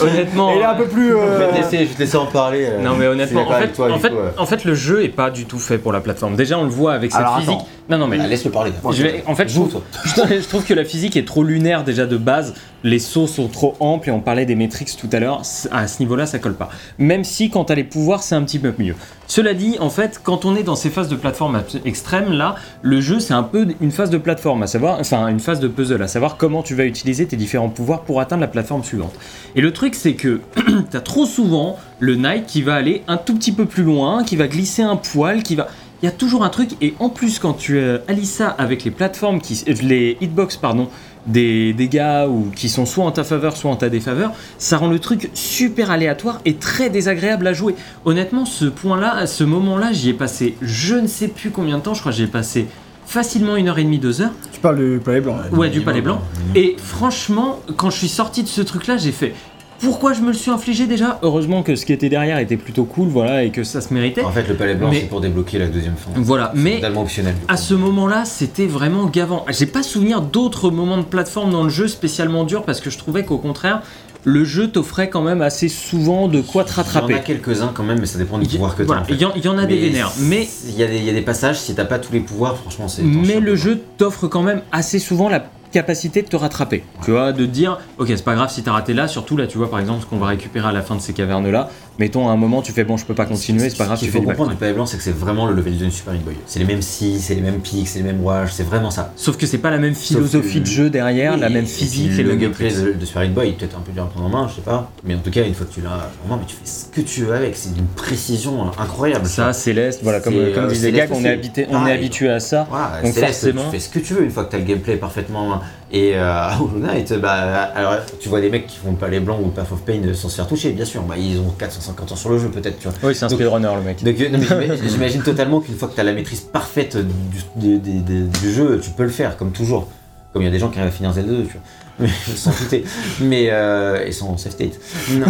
honnêtement, 0.00 0.50
Et 0.52 0.56
il 0.56 0.60
est 0.60 0.64
un 0.64 0.74
peu 0.74 0.86
plus. 0.88 1.10
Je 1.10 1.14
vais 1.14 1.20
euh, 1.20 1.50
te 1.52 1.56
laisser, 1.56 1.78
je 1.78 1.84
vais 1.84 1.94
te 1.94 1.98
laisser 2.00 2.16
en 2.16 2.26
parler. 2.26 2.66
euh, 2.68 2.82
non 2.82 2.96
mais 2.96 3.06
honnêtement, 3.06 3.48
en 3.48 3.52
fait, 3.52 3.68
toi, 3.68 3.92
en, 3.92 3.98
fait, 4.00 4.10
coup, 4.10 4.16
en 4.38 4.46
fait, 4.46 4.64
le 4.64 4.74
jeu 4.74 5.04
est 5.04 5.08
pas 5.08 5.30
du 5.30 5.44
tout 5.46 5.58
fait 5.60 5.78
pour 5.78 5.92
la 5.92 6.00
plateforme. 6.00 6.34
Déjà, 6.36 6.58
on 6.58 6.64
le 6.64 6.70
voit 6.70 6.94
avec 6.94 7.12
cette 7.12 7.20
Alors, 7.20 7.38
physique. 7.38 7.54
attends. 7.54 7.68
Non, 7.88 7.98
non, 7.98 8.08
mais 8.08 8.16
Laisse-le 8.18 8.50
parler. 8.50 8.72
je 8.90 9.02
vais- 9.04 9.22
en 9.28 9.36
fait, 9.36 9.48
je 9.48 9.54
trouve, 9.54 9.80
je 10.04 10.48
trouve 10.48 10.64
que 10.64 10.74
la 10.74 10.84
physique 10.84 11.16
est 11.16 11.24
trop 11.26 11.44
lunaire 11.44 11.84
déjà 11.84 12.06
de 12.06 12.16
base. 12.16 12.54
Les 12.84 12.98
sauts 12.98 13.26
sont 13.26 13.48
trop 13.48 13.74
amples 13.80 14.10
et 14.10 14.12
on 14.12 14.20
parlait 14.20 14.46
des 14.46 14.54
métriques 14.54 14.96
tout 14.96 15.08
à 15.12 15.18
l'heure. 15.18 15.42
À 15.70 15.88
ce 15.88 15.98
niveau-là, 16.00 16.26
ça 16.26 16.38
colle 16.38 16.54
pas. 16.54 16.68
Même 16.98 17.24
si 17.24 17.50
quand 17.50 17.64
t'as 17.64 17.74
les 17.74 17.84
pouvoirs, 17.84 18.22
c'est 18.22 18.34
un 18.34 18.42
petit 18.42 18.58
peu 18.58 18.72
mieux. 18.78 18.94
Cela 19.26 19.54
dit, 19.54 19.76
en 19.80 19.90
fait, 19.90 20.20
quand 20.22 20.44
on 20.44 20.54
est 20.54 20.62
dans 20.62 20.76
ces 20.76 20.90
phases 20.90 21.08
de 21.08 21.16
plateforme 21.16 21.62
extrêmes, 21.84 22.32
là, 22.32 22.54
le 22.82 23.00
jeu 23.00 23.18
c'est 23.18 23.34
un 23.34 23.42
peu 23.42 23.66
une 23.80 23.90
phase 23.90 24.10
de 24.10 24.18
plateforme, 24.18 24.62
à 24.62 24.66
savoir, 24.68 25.00
enfin 25.00 25.26
une 25.26 25.40
phase 25.40 25.58
de 25.58 25.66
puzzle, 25.66 26.00
à 26.00 26.06
savoir 26.06 26.36
comment 26.36 26.62
tu 26.62 26.74
vas 26.74 26.84
utiliser 26.84 27.26
tes 27.26 27.36
différents 27.36 27.68
pouvoirs 27.68 28.02
pour 28.02 28.20
atteindre 28.20 28.42
la 28.42 28.48
plateforme 28.48 28.84
suivante. 28.84 29.14
Et 29.56 29.60
le 29.60 29.72
truc, 29.72 29.96
c'est 29.96 30.14
que 30.14 30.40
t'as 30.90 31.00
trop 31.00 31.26
souvent 31.26 31.76
le 31.98 32.14
knight 32.14 32.46
qui 32.46 32.62
va 32.62 32.74
aller 32.74 33.02
un 33.08 33.16
tout 33.16 33.34
petit 33.34 33.52
peu 33.52 33.66
plus 33.66 33.82
loin, 33.82 34.22
qui 34.22 34.36
va 34.36 34.46
glisser 34.46 34.82
un 34.82 34.96
poil, 34.96 35.42
qui 35.42 35.56
va. 35.56 35.66
Il 36.02 36.04
y 36.04 36.08
a 36.08 36.12
toujours 36.12 36.44
un 36.44 36.50
truc, 36.50 36.70
et 36.82 36.94
en 36.98 37.08
plus, 37.08 37.38
quand 37.38 37.54
tu 37.54 37.78
euh, 37.78 37.98
allies 38.06 38.26
ça 38.26 38.48
avec 38.48 38.84
les 38.84 38.90
plateformes, 38.90 39.40
qui, 39.40 39.64
les 39.82 40.18
hitbox, 40.20 40.58
pardon, 40.58 40.88
des 41.26 41.72
dégâts 41.72 42.26
ou 42.28 42.50
qui 42.54 42.68
sont 42.68 42.86
soit 42.86 43.04
en 43.04 43.10
ta 43.10 43.24
faveur, 43.24 43.56
soit 43.56 43.70
en 43.70 43.76
ta 43.76 43.88
défaveur, 43.88 44.32
ça 44.58 44.78
rend 44.78 44.88
le 44.88 44.98
truc 44.98 45.30
super 45.34 45.90
aléatoire 45.90 46.40
et 46.44 46.54
très 46.54 46.90
désagréable 46.90 47.46
à 47.46 47.52
jouer. 47.52 47.74
Honnêtement, 48.04 48.44
ce 48.44 48.66
point-là, 48.66 49.14
à 49.14 49.26
ce 49.26 49.44
moment-là, 49.44 49.92
j'y 49.92 50.10
ai 50.10 50.14
passé 50.14 50.56
je 50.62 50.94
ne 50.94 51.06
sais 51.06 51.28
plus 51.28 51.50
combien 51.50 51.78
de 51.78 51.82
temps, 51.82 51.94
je 51.94 52.00
crois 52.00 52.12
que 52.12 52.18
j'y 52.18 52.24
ai 52.24 52.28
passé 52.28 52.66
facilement 53.06 53.56
une 53.56 53.68
heure 53.68 53.78
et 53.78 53.84
demie, 53.84 53.98
deux 53.98 54.20
heures. 54.20 54.32
Tu 54.52 54.60
parles 54.60 54.78
du 54.78 54.98
palais 54.98 55.20
blanc. 55.20 55.36
Ouais, 55.52 55.70
du 55.70 55.80
palais 55.80 56.00
blanc. 56.00 56.20
Et 56.54 56.76
franchement, 56.76 57.60
quand 57.76 57.90
je 57.90 57.96
suis 57.96 58.08
sorti 58.08 58.42
de 58.42 58.48
ce 58.48 58.60
truc-là, 58.60 58.96
j'ai 58.96 59.12
fait. 59.12 59.34
Pourquoi 59.80 60.12
je 60.14 60.20
me 60.22 60.28
le 60.28 60.32
suis 60.34 60.50
infligé 60.50 60.86
déjà 60.86 61.18
Heureusement 61.22 61.62
que 61.62 61.76
ce 61.76 61.84
qui 61.86 61.92
était 61.92 62.08
derrière 62.08 62.38
était 62.38 62.56
plutôt 62.56 62.84
cool, 62.84 63.08
voilà, 63.08 63.44
et 63.44 63.50
que 63.50 63.62
ça 63.64 63.80
se 63.80 63.92
méritait. 63.92 64.22
En 64.22 64.30
fait, 64.30 64.48
le 64.48 64.54
palais 64.54 64.74
blanc, 64.74 64.88
Mais- 64.90 65.00
c'est 65.00 65.06
pour 65.06 65.20
débloquer 65.20 65.58
la 65.58 65.66
deuxième 65.68 65.96
fin. 65.96 66.10
Voilà, 66.16 66.52
mais 66.54 66.76
totalement 66.76 67.02
optionnel. 67.02 67.34
à 67.48 67.56
ce 67.56 67.74
moment-là, 67.74 68.24
c'était 68.24 68.66
vraiment 68.66 69.06
gavant. 69.06 69.44
J'ai 69.50 69.66
pas 69.66 69.82
souvenir 69.82 70.22
d'autres 70.22 70.70
moments 70.70 70.98
de 70.98 71.02
plateforme 71.02 71.50
dans 71.52 71.62
le 71.64 71.68
jeu 71.70 71.88
spécialement 71.88 72.44
durs 72.44 72.64
parce 72.64 72.80
que 72.80 72.90
je 72.90 72.98
trouvais 72.98 73.24
qu'au 73.24 73.38
contraire, 73.38 73.82
le 74.24 74.44
jeu 74.44 74.66
t'offrait 74.68 75.08
quand 75.08 75.22
même 75.22 75.40
assez 75.40 75.68
souvent 75.68 76.26
de 76.26 76.40
quoi 76.40 76.64
te 76.64 76.70
Il 76.70 76.72
y 76.72 76.74
en 76.74 76.76
rattraper. 76.82 77.14
a 77.14 77.18
quelques-uns 77.20 77.70
quand 77.72 77.84
même, 77.84 78.00
mais 78.00 78.06
ça 78.06 78.18
dépend 78.18 78.38
du 78.38 78.48
pouvoir 78.48 78.74
que 78.74 78.82
tu 78.82 78.90
as. 78.92 79.04
il 79.10 79.20
y, 79.20 79.24
en- 79.24 79.32
il 79.36 79.44
y 79.44 79.48
en 79.48 79.56
a 79.56 79.66
des 79.66 79.76
vénères, 79.78 80.10
mais 80.18 80.48
il 80.66 80.74
y, 80.76 80.82
a 80.82 80.86
des- 80.88 80.96
il 80.96 81.04
y 81.04 81.10
a 81.10 81.12
des 81.12 81.20
passages, 81.22 81.60
si 81.60 81.74
t'as 81.76 81.84
pas 81.84 82.00
tous 82.00 82.12
les 82.12 82.18
pouvoirs, 82.20 82.56
franchement, 82.56 82.88
c'est. 82.88 83.02
mais 83.02 83.38
le 83.38 83.54
jeu 83.54 83.80
t'offre 83.98 84.26
quand 84.26 84.42
même 84.42 84.62
assez 84.72 84.98
souvent 84.98 85.28
la 85.28 85.44
capacité 85.72 86.22
de 86.22 86.28
te 86.28 86.36
rattraper. 86.36 86.84
Tu 87.04 87.10
vois, 87.10 87.32
de 87.32 87.44
te 87.46 87.50
dire, 87.50 87.78
ok, 87.98 88.08
c'est 88.08 88.24
pas 88.24 88.34
grave 88.34 88.50
si 88.50 88.62
t'as 88.62 88.72
raté 88.72 88.94
là, 88.94 89.08
surtout 89.08 89.36
là, 89.36 89.46
tu 89.46 89.58
vois, 89.58 89.70
par 89.70 89.80
exemple, 89.80 90.02
ce 90.02 90.06
qu'on 90.06 90.18
va 90.18 90.26
récupérer 90.26 90.68
à 90.68 90.72
la 90.72 90.82
fin 90.82 90.94
de 90.94 91.00
ces 91.00 91.12
cavernes-là. 91.12 91.70
Mettons, 91.98 92.28
à 92.28 92.32
un 92.32 92.36
moment, 92.36 92.60
tu 92.62 92.72
fais, 92.72 92.84
bon, 92.84 92.96
je 92.96 93.04
peux 93.06 93.14
pas 93.14 93.24
continuer, 93.26 93.70
c'est 93.70 93.78
pas 93.78 93.86
grave, 93.86 93.96
Ce 93.98 94.04
qu'il 94.04 94.12
faut 94.12 94.20
comprendre 94.22 94.50
du 94.50 94.56
palais 94.56 94.72
blanc, 94.74 94.84
c'est 94.86 94.96
que 94.98 95.02
c'est 95.02 95.16
vraiment 95.16 95.46
le 95.46 95.54
level 95.54 95.72
design 95.72 95.90
Super 95.90 96.12
Meat 96.12 96.24
Boy. 96.24 96.34
C'est 96.46 96.58
les 96.58 96.64
mêmes 96.66 96.82
scies, 96.82 97.20
c'est 97.20 97.34
les 97.34 97.40
mêmes 97.40 97.60
pics, 97.60 97.88
c'est 97.88 98.00
les 98.00 98.04
mêmes 98.04 98.20
rouages, 98.20 98.50
c'est 98.52 98.64
vraiment 98.64 98.90
ça. 98.90 99.12
Sauf 99.16 99.36
que 99.36 99.46
c'est 99.46 99.58
pas 99.58 99.70
la 99.70 99.78
même 99.78 99.94
philosophie 99.94 100.54
que- 100.60 100.64
de 100.64 100.66
jeu 100.66 100.90
derrière, 100.90 101.36
la 101.36 101.48
même 101.48 101.66
physique 101.66 102.12
et 102.18 102.22
le 102.22 102.30
le 102.30 102.36
gameplay 102.36 102.70
de, 102.70 102.92
de 102.92 103.04
Super 103.06 103.22
Meat 103.22 103.32
Boy 103.34 103.48
est 103.48 103.52
peut-être 103.52 103.76
un 103.76 103.80
peu 103.80 103.92
dur 103.92 104.02
à 104.02 104.06
prendre 104.08 104.26
en 104.26 104.28
main, 104.28 104.48
je 104.48 104.56
sais 104.56 104.60
pas. 104.60 104.90
Mais 105.04 105.14
en 105.14 105.18
tout 105.20 105.30
cas, 105.30 105.44
une 105.46 105.54
fois 105.54 105.66
que 105.66 105.72
tu 105.72 105.80
l'as 105.80 106.10
en 106.24 106.28
main, 106.28 106.38
mais 106.40 106.46
tu 106.46 106.54
fais 106.56 106.66
ce 106.66 106.84
que 106.94 107.00
tu 107.00 107.24
veux 107.24 107.34
avec, 107.34 107.56
c'est 107.56 107.72
d'une 107.72 107.86
précision 107.86 108.70
incroyable. 108.78 109.26
Ça, 109.26 109.52
Céleste, 109.52 110.00
voilà, 110.02 110.20
comme, 110.20 110.34
euh, 110.36 110.68
disait 110.68 110.92
Gag, 110.92 111.08
on 111.12 111.16
est, 111.16 111.18
aussi. 111.18 111.26
habité, 111.28 111.66
on 111.68 111.70
est 111.70 111.72
Pareil. 111.78 111.94
habitué 111.98 112.28
à 112.28 112.40
ça. 112.40 112.66
Voilà, 112.68 113.00
Donc 113.02 113.14
Céleste, 113.14 113.40
forcément- 113.40 113.64
tu 113.64 113.70
fais 113.70 113.80
ce 113.80 113.88
que 113.88 113.98
tu 114.00 114.14
veux 114.14 114.22
une 114.24 114.30
fois 114.30 114.44
que 114.44 114.50
tu 114.50 114.56
as 114.56 114.58
le 114.58 114.64
gameplay 114.66 114.96
parfaitement 114.96 115.40
en 115.40 115.48
main. 115.48 115.60
Et 115.92 116.12
euh, 116.16 116.48
bah, 117.22 117.70
alors, 117.74 117.94
tu 118.20 118.28
vois 118.28 118.40
des 118.40 118.50
mecs 118.50 118.66
qui 118.66 118.76
font 118.78 118.94
pas 118.94 119.08
les 119.08 119.20
blancs 119.20 119.38
ou 119.44 119.48
Path 119.48 119.70
of 119.72 119.80
Pain 119.82 120.00
sans 120.14 120.28
se 120.28 120.34
faire 120.36 120.46
toucher, 120.48 120.70
bien 120.72 120.84
sûr. 120.84 121.02
Bah, 121.02 121.14
ils 121.16 121.38
ont 121.38 121.50
450 121.58 122.12
ans 122.12 122.16
sur 122.16 122.30
le 122.30 122.38
jeu, 122.38 122.48
peut-être, 122.48 122.78
tu 122.78 122.88
vois. 122.88 122.96
Oui, 123.02 123.14
c'est 123.14 123.24
un 123.24 123.28
speedrunner 123.28 123.70
le 123.76 123.82
mec. 123.82 124.02
Donc, 124.02 124.20
euh, 124.20 124.28
non, 124.30 124.38
mais 124.58 124.68
j'imagine- 124.88 125.22
totalement 125.22 125.60
qu'une 125.60 125.76
fois 125.76 125.88
que 125.88 125.94
tu 125.94 126.00
as 126.00 126.04
la 126.04 126.12
maîtrise 126.12 126.40
parfaite 126.40 126.96
du, 126.96 127.38
du- 127.56 127.78
du- 127.78 128.00
du- 128.02 128.24
du 128.28 128.52
jeu, 128.52 128.80
tu 128.82 128.90
peux 128.90 129.04
le 129.04 129.10
faire, 129.10 129.36
comme 129.36 129.52
toujours. 129.52 129.88
Comme 130.32 130.42
il 130.42 130.46
y 130.46 130.48
a 130.48 130.52
des 130.52 130.58
gens 130.58 130.68
qui 130.68 130.78
arrivent 130.78 130.92
à 130.92 130.94
finir 130.94 131.12
Zelda 131.12 131.32
2, 131.32 131.44
tu 131.44 131.52
vois. 131.52 131.60
Mais, 131.98 132.08
sans 132.36 132.50
douter. 132.50 132.84
Mais, 133.22 133.46
euh, 133.50 134.04
et 134.04 134.12
sans 134.12 134.36
save 134.36 134.52
state. 134.52 134.78
Non, 135.12 135.24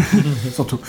Surtout. 0.53 0.81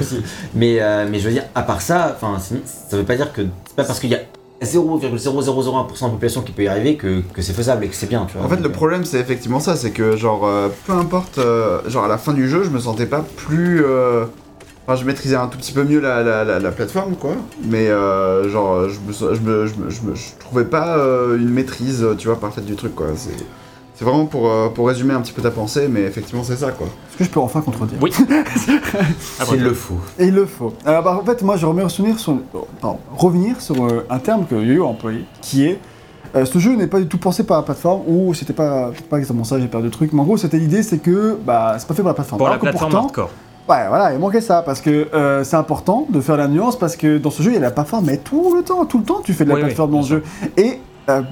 aussi. 0.00 0.22
Mais, 0.54 0.78
euh, 0.80 1.06
mais 1.10 1.18
je 1.18 1.26
veux 1.28 1.34
dire, 1.34 1.42
à 1.54 1.62
part 1.62 1.82
ça, 1.82 2.16
ça 2.64 2.96
veut 2.96 3.02
pas 3.02 3.16
dire 3.16 3.30
que 3.34 3.42
c'est 3.66 3.76
pas 3.76 3.84
parce 3.84 4.00
qu'il 4.00 4.08
y 4.08 4.14
a 4.14 4.20
0,0001% 4.64 6.06
de 6.06 6.10
population 6.12 6.42
qui 6.42 6.52
peut 6.52 6.62
y 6.64 6.68
arriver 6.68 6.96
que, 6.96 7.22
que 7.32 7.42
c'est 7.42 7.52
faisable 7.52 7.84
et 7.84 7.88
que 7.88 7.94
c'est 7.94 8.08
bien, 8.08 8.26
tu 8.26 8.36
vois. 8.36 8.46
En 8.46 8.48
fait, 8.48 8.56
le 8.56 8.62
Donc, 8.64 8.72
problème, 8.72 9.04
c'est 9.04 9.20
effectivement 9.20 9.60
ça, 9.60 9.76
c'est 9.76 9.90
que, 9.92 10.16
genre, 10.16 10.46
euh, 10.46 10.68
peu 10.86 10.92
importe, 10.92 11.38
euh, 11.38 11.80
genre, 11.88 12.04
à 12.04 12.08
la 12.08 12.18
fin 12.18 12.32
du 12.32 12.48
jeu, 12.48 12.62
je 12.64 12.70
me 12.70 12.78
sentais 12.80 13.06
pas 13.06 13.24
plus. 13.36 13.84
euh, 13.84 14.24
Enfin, 14.90 14.96
je 14.98 15.04
maîtrisais 15.04 15.36
un 15.36 15.48
tout 15.48 15.58
petit 15.58 15.72
peu 15.72 15.84
mieux 15.84 16.00
la, 16.00 16.22
la, 16.22 16.44
la, 16.44 16.58
la 16.58 16.70
plateforme, 16.70 17.14
quoi. 17.16 17.32
Mais, 17.62 17.88
euh, 17.88 18.48
genre, 18.48 18.88
je 18.88 18.98
me, 19.00 19.34
je 19.34 19.40
me, 19.42 19.66
je 19.66 19.74
me, 19.74 19.90
je 19.90 20.00
me- 20.02 20.14
je 20.14 20.28
trouvais 20.40 20.64
pas 20.64 20.96
euh, 20.96 21.36
une 21.36 21.50
maîtrise, 21.50 22.06
tu 22.16 22.26
vois, 22.28 22.40
parfaite 22.40 22.64
du 22.64 22.74
truc, 22.74 22.94
quoi. 22.94 23.08
C'est. 23.14 23.36
C'est 23.98 24.04
vraiment 24.04 24.26
pour, 24.26 24.48
euh, 24.48 24.68
pour 24.68 24.86
résumer 24.86 25.12
un 25.12 25.20
petit 25.20 25.32
peu 25.32 25.42
ta 25.42 25.50
pensée, 25.50 25.88
mais 25.90 26.02
effectivement 26.02 26.44
c'est 26.44 26.54
ça 26.54 26.70
quoi. 26.70 26.86
Est-ce 26.86 27.16
que 27.18 27.24
je 27.24 27.30
peux 27.30 27.40
enfin 27.40 27.60
contredire 27.60 27.98
Oui. 28.00 28.12
S'il 29.44 29.62
le 29.64 29.74
faut. 29.74 29.98
Et 30.20 30.26
il 30.26 30.34
le 30.34 30.46
faut. 30.46 30.72
Alors, 30.86 31.02
bah, 31.02 31.18
en 31.20 31.24
fait, 31.24 31.42
moi, 31.42 31.56
je 31.56 31.66
remets 31.66 31.82
revenir 31.82 32.16
sur, 32.20 32.36
pardon, 32.80 32.98
revenir 33.16 33.60
sur 33.60 33.84
euh, 33.84 34.06
un 34.08 34.20
terme 34.20 34.46
que 34.46 34.54
Yo-Yo 34.54 34.84
a 34.84 34.88
employé, 34.88 35.24
qui 35.40 35.64
est 35.66 35.80
euh, 36.36 36.44
ce 36.44 36.58
jeu 36.60 36.76
n'est 36.76 36.86
pas 36.86 37.00
du 37.00 37.08
tout 37.08 37.18
pensé 37.18 37.42
par 37.42 37.56
la 37.56 37.62
plateforme, 37.64 38.02
ou 38.06 38.34
c'était 38.34 38.52
pas, 38.52 38.92
pas 39.10 39.16
exactement 39.16 39.42
ça, 39.42 39.58
j'ai 39.58 39.66
perdu 39.66 39.86
le 39.86 39.90
truc, 39.90 40.12
mais 40.12 40.20
en 40.20 40.24
gros, 40.24 40.36
c'était 40.36 40.58
l'idée, 40.58 40.84
c'est 40.84 40.98
que 40.98 41.36
bah, 41.44 41.74
c'est 41.78 41.88
pas 41.88 41.94
fait 41.94 42.02
pour 42.02 42.08
la 42.10 42.14
plateforme. 42.14 42.38
Pour 42.38 42.48
la 42.48 42.56
que 42.56 42.60
plateforme 42.60 42.92
pourtant- 42.92 43.06
hardcore. 43.06 43.30
Ouais, 43.68 43.86
voilà, 43.88 44.14
il 44.14 44.18
manquait 44.18 44.40
ça, 44.40 44.62
parce 44.62 44.80
que 44.80 45.08
euh, 45.12 45.44
c'est 45.44 45.56
important 45.56 46.06
de 46.08 46.20
faire 46.22 46.36
la 46.38 46.48
nuance, 46.48 46.78
parce 46.78 46.96
que 46.96 47.18
dans 47.18 47.30
ce 47.30 47.42
jeu, 47.42 47.50
il 47.50 47.54
y 47.54 47.58
a 47.58 47.60
la 47.60 47.70
plateforme, 47.70 48.06
mais 48.06 48.16
tout 48.18 48.54
le 48.56 48.62
temps, 48.62 48.86
tout 48.86 48.98
le 48.98 49.04
temps, 49.04 49.20
tu 49.22 49.34
fais 49.34 49.44
de 49.44 49.48
la 49.50 49.56
Oui, 49.56 49.60
oui, 49.62 49.66
plateforme 49.66 49.90
dans 49.90 50.00
le 50.00 50.06
jeu. 50.06 50.22
Et 50.56 50.68
euh, 50.70 50.74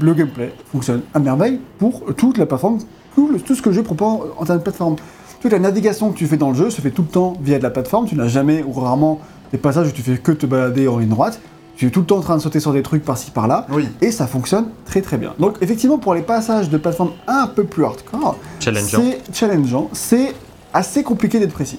le 0.00 0.14
gameplay 0.14 0.52
fonctionne 0.72 1.02
à 1.14 1.18
merveille 1.18 1.60
pour 1.78 2.02
toute 2.16 2.38
la 2.38 2.46
plateforme, 2.46 2.78
tout, 3.14 3.28
le- 3.28 3.38
tout 3.40 3.54
ce 3.54 3.62
que 3.62 3.68
le 3.68 3.74
jeu 3.74 3.82
propose 3.82 4.28
en 4.38 4.44
termes 4.44 4.58
de 4.58 4.62
plateforme. 4.62 4.96
Toute 5.40 5.52
la 5.52 5.58
navigation 5.58 6.10
que 6.12 6.16
tu 6.18 6.26
fais 6.26 6.36
dans 6.38 6.48
le 6.50 6.54
jeu 6.56 6.70
se 6.70 6.80
fait 6.80 6.90
tout 6.90 7.02
le 7.02 7.08
temps 7.08 7.34
via 7.42 7.58
de 7.58 7.62
la 7.62 7.70
plateforme, 7.70 8.06
tu 8.06 8.16
n'as 8.16 8.28
jamais 8.28 8.64
ou 8.66 8.72
rarement 8.72 9.20
des 9.52 9.58
passages 9.58 9.88
où 9.88 9.92
tu 9.92 10.02
fais 10.02 10.16
que 10.16 10.32
te 10.32 10.46
balader 10.46 10.88
en 10.88 10.98
ligne 10.98 11.08
droite. 11.10 11.40
tu 11.76 11.86
es 11.86 11.90
tout 11.90 12.00
le 12.00 12.06
temps 12.06 12.16
en 12.16 12.20
train 12.22 12.36
de 12.38 12.40
sauter 12.42 12.58
sur 12.58 12.72
des 12.72 12.82
trucs 12.82 13.04
par-ci 13.04 13.30
par-là, 13.30 13.66
Oui. 13.70 13.86
et 14.00 14.10
ça 14.10 14.26
fonctionne 14.26 14.68
très 14.86 15.02
très 15.02 15.18
bien. 15.18 15.34
Donc 15.38 15.56
effectivement, 15.60 15.98
pour 15.98 16.14
les 16.14 16.22
passages 16.22 16.70
de 16.70 16.78
plateforme 16.78 17.10
un 17.26 17.46
peu 17.48 17.64
plus 17.64 17.84
hardcore, 17.84 18.36
Challengeant. 18.60 18.98
c'est 19.02 19.34
challengeant, 19.34 19.90
c'est 19.92 20.32
assez 20.72 21.02
compliqué 21.02 21.38
d'être 21.38 21.52
précis. 21.52 21.78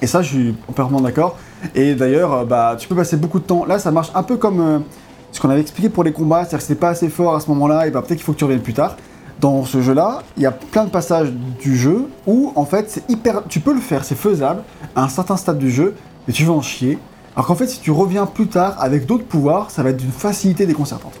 Et 0.00 0.06
ça, 0.06 0.22
je 0.22 0.28
suis 0.28 0.54
entièrement 0.66 1.00
d'accord. 1.02 1.36
Et 1.74 1.94
d'ailleurs, 1.94 2.32
euh, 2.32 2.44
bah, 2.46 2.74
tu 2.78 2.88
peux 2.88 2.96
passer 2.96 3.16
beaucoup 3.18 3.38
de 3.38 3.44
temps. 3.44 3.64
Là, 3.66 3.78
ça 3.78 3.90
marche 3.92 4.10
un 4.14 4.22
peu 4.24 4.36
comme 4.38 4.60
euh, 4.60 4.78
ce 5.32 5.40
qu'on 5.40 5.50
avait 5.50 5.62
expliqué 5.62 5.88
pour 5.88 6.04
les 6.04 6.12
combats, 6.12 6.40
c'est-à-dire 6.40 6.58
que 6.58 6.64
c'était 6.64 6.80
pas 6.80 6.90
assez 6.90 7.08
fort 7.08 7.34
à 7.34 7.40
ce 7.40 7.48
moment-là, 7.48 7.86
et 7.86 7.90
bah, 7.90 8.02
peut-être 8.02 8.18
qu'il 8.18 8.24
faut 8.24 8.32
que 8.32 8.38
tu 8.38 8.44
reviennes 8.44 8.62
plus 8.62 8.74
tard. 8.74 8.96
Dans 9.40 9.64
ce 9.64 9.82
jeu-là, 9.82 10.22
il 10.36 10.42
y 10.42 10.46
a 10.46 10.52
plein 10.52 10.84
de 10.84 10.90
passages 10.90 11.32
du 11.60 11.76
jeu 11.76 12.06
où, 12.26 12.52
en 12.54 12.64
fait, 12.64 12.88
c'est 12.88 13.10
hyper. 13.10 13.42
Tu 13.48 13.58
peux 13.58 13.74
le 13.74 13.80
faire, 13.80 14.04
c'est 14.04 14.14
faisable 14.14 14.62
à 14.94 15.02
un 15.02 15.08
certain 15.08 15.36
stade 15.36 15.58
du 15.58 15.70
jeu, 15.70 15.96
mais 16.28 16.32
tu 16.32 16.44
vas 16.44 16.52
en 16.52 16.62
chier. 16.62 16.98
Alors 17.34 17.46
qu'en 17.46 17.54
fait, 17.54 17.66
si 17.66 17.80
tu 17.80 17.90
reviens 17.90 18.26
plus 18.26 18.46
tard 18.46 18.76
avec 18.78 19.06
d'autres 19.06 19.24
pouvoirs, 19.24 19.70
ça 19.70 19.82
va 19.82 19.90
être 19.90 19.96
d'une 19.96 20.12
facilité 20.12 20.66
déconcertante. 20.66 21.14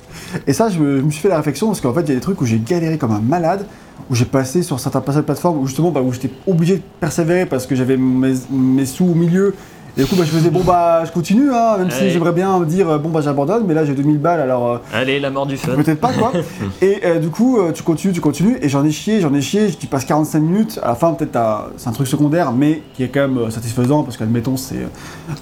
Et 0.46 0.52
ça, 0.52 0.68
je 0.68 0.78
me, 0.78 1.10
suis 1.10 1.22
fait 1.22 1.30
la 1.30 1.38
réflexion 1.38 1.68
parce 1.68 1.80
qu'en 1.80 1.94
fait, 1.94 2.02
il 2.02 2.08
y 2.08 2.12
a 2.12 2.14
des 2.14 2.20
trucs 2.20 2.40
où 2.40 2.44
j'ai 2.44 2.58
galéré 2.58 2.98
comme 2.98 3.12
un 3.12 3.20
malade, 3.20 3.66
où 4.10 4.14
j'ai 4.14 4.26
passé 4.26 4.62
sur 4.62 4.78
certains 4.78 5.00
passages 5.00 5.22
de 5.22 5.26
plateforme 5.26 5.58
où 5.58 5.66
justement, 5.66 5.90
bah, 5.90 6.02
où 6.02 6.12
j'étais 6.12 6.30
obligé 6.46 6.76
de 6.76 6.82
persévérer 7.00 7.46
parce 7.46 7.66
que 7.66 7.74
j'avais 7.74 7.96
mes 7.96 8.86
sous 8.86 9.06
au 9.06 9.14
milieu. 9.14 9.54
Et 9.98 10.00
du 10.02 10.06
coup, 10.06 10.16
bah, 10.16 10.24
je 10.26 10.32
me 10.32 10.38
disais, 10.38 10.50
bon, 10.50 10.62
bah, 10.64 11.04
je 11.04 11.12
continue, 11.12 11.52
hein, 11.52 11.76
même 11.76 11.90
si 11.90 12.08
j'aimerais 12.08 12.32
bien 12.32 12.58
me 12.58 12.64
dire, 12.64 12.88
euh, 12.88 12.96
bon, 12.98 13.10
bah, 13.10 13.20
j'abandonne, 13.20 13.64
mais 13.66 13.74
là, 13.74 13.84
j'ai 13.84 13.92
2000 13.94 14.18
balles, 14.18 14.40
alors. 14.40 14.66
euh, 14.72 14.78
Allez, 14.94 15.20
la 15.20 15.28
mort 15.30 15.44
du 15.46 15.58
fun. 15.58 15.72
Peut-être 15.74 16.00
pas 16.00 16.12
quoi. 16.14 16.32
et 16.82 17.00
euh, 17.04 17.18
du 17.18 17.28
coup, 17.28 17.58
euh, 17.58 17.72
tu 17.72 17.82
continues, 17.82 18.14
tu 18.14 18.22
continues, 18.22 18.56
et 18.62 18.70
j'en 18.70 18.84
ai 18.86 18.90
chié, 18.90 19.20
j'en 19.20 19.34
ai 19.34 19.42
chié, 19.42 19.70
tu 19.78 19.86
passes 19.86 20.06
45 20.06 20.38
minutes. 20.40 20.80
À 20.82 20.88
la 20.88 20.94
fin, 20.94 21.12
peut-être 21.12 21.38
c'est 21.76 21.88
un 21.88 21.92
truc 21.92 22.06
secondaire, 22.06 22.52
mais 22.52 22.80
qui 22.94 23.02
est 23.04 23.08
quand 23.08 23.20
même 23.28 23.36
euh, 23.36 23.50
satisfaisant 23.50 24.02
parce 24.02 24.16
qu'admettons, 24.16 24.56
c'est 24.56 24.76
euh, 24.76 24.86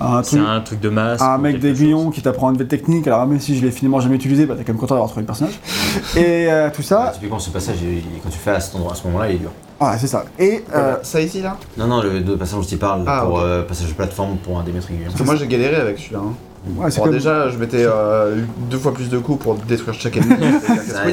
un 0.00 0.22
C'est 0.24 0.36
truc. 0.38 0.48
un 0.48 0.60
truc 0.62 0.80
de 0.80 0.88
masse. 0.88 1.22
Un 1.22 1.38
mec 1.38 1.60
d'aiguillon 1.60 2.10
qui 2.10 2.20
t'apprend 2.20 2.48
une 2.48 2.54
nouvelle 2.54 2.66
technique, 2.66 3.06
alors 3.06 3.24
même 3.28 3.38
si 3.38 3.56
je 3.56 3.64
l'ai 3.64 3.70
finalement 3.70 4.00
jamais 4.00 4.16
utilisé, 4.16 4.46
bah 4.46 4.54
t'es 4.58 4.64
quand 4.64 4.72
même 4.72 4.80
content 4.80 4.94
d'avoir 4.96 5.10
trouvé 5.10 5.22
le 5.22 5.26
personnage. 5.26 5.60
et 6.16 6.50
euh, 6.50 6.70
tout 6.74 6.82
ça, 6.82 7.12
Typiquement, 7.14 7.38
ce 7.38 7.50
passage, 7.50 7.76
quand 8.24 8.30
tu 8.30 8.38
fais 8.38 8.50
à, 8.50 8.58
cet 8.58 8.74
endroit, 8.74 8.92
à 8.92 8.94
ce 8.96 9.06
moment-là, 9.06 9.28
il 9.28 9.36
est 9.36 9.38
dur. 9.38 9.52
Voilà, 9.80 9.98
c'est 9.98 10.06
ça. 10.06 10.24
Et 10.38 10.62
euh, 10.74 10.96
Ça 11.02 11.20
ici 11.20 11.40
là 11.42 11.56
Non, 11.76 11.86
non, 11.86 12.02
le 12.02 12.20
deux 12.20 12.36
passages 12.36 12.60
dont 12.60 12.64
tu 12.66 12.76
parles, 12.76 13.02
Ah, 13.06 13.22
pour 13.24 13.36
ok. 13.36 13.40
euh, 13.42 13.62
passage 13.62 13.88
de 13.88 13.94
plateforme 13.94 14.36
pour 14.36 14.58
un 14.58 14.62
des 14.62 14.72
maîtres 14.72 14.90
aiguillons. 14.90 15.06
Parce 15.08 15.18
que 15.20 15.24
moi 15.26 15.36
j'ai 15.36 15.46
galéré 15.46 15.76
avec 15.76 15.98
celui-là. 15.98 16.20
hein. 16.20 16.32
ouais, 16.76 16.90
c'est 16.90 16.98
Bon, 16.98 17.04
comme- 17.04 17.12
déjà, 17.14 17.48
je 17.48 17.56
mettais 17.56 17.84
euh, 17.86 18.36
deux 18.70 18.78
fois 18.78 18.92
plus 18.92 19.08
de 19.08 19.18
coups 19.18 19.42
pour 19.42 19.54
détruire 19.56 19.94
chaque 19.94 20.16
ennemi. 20.18 20.34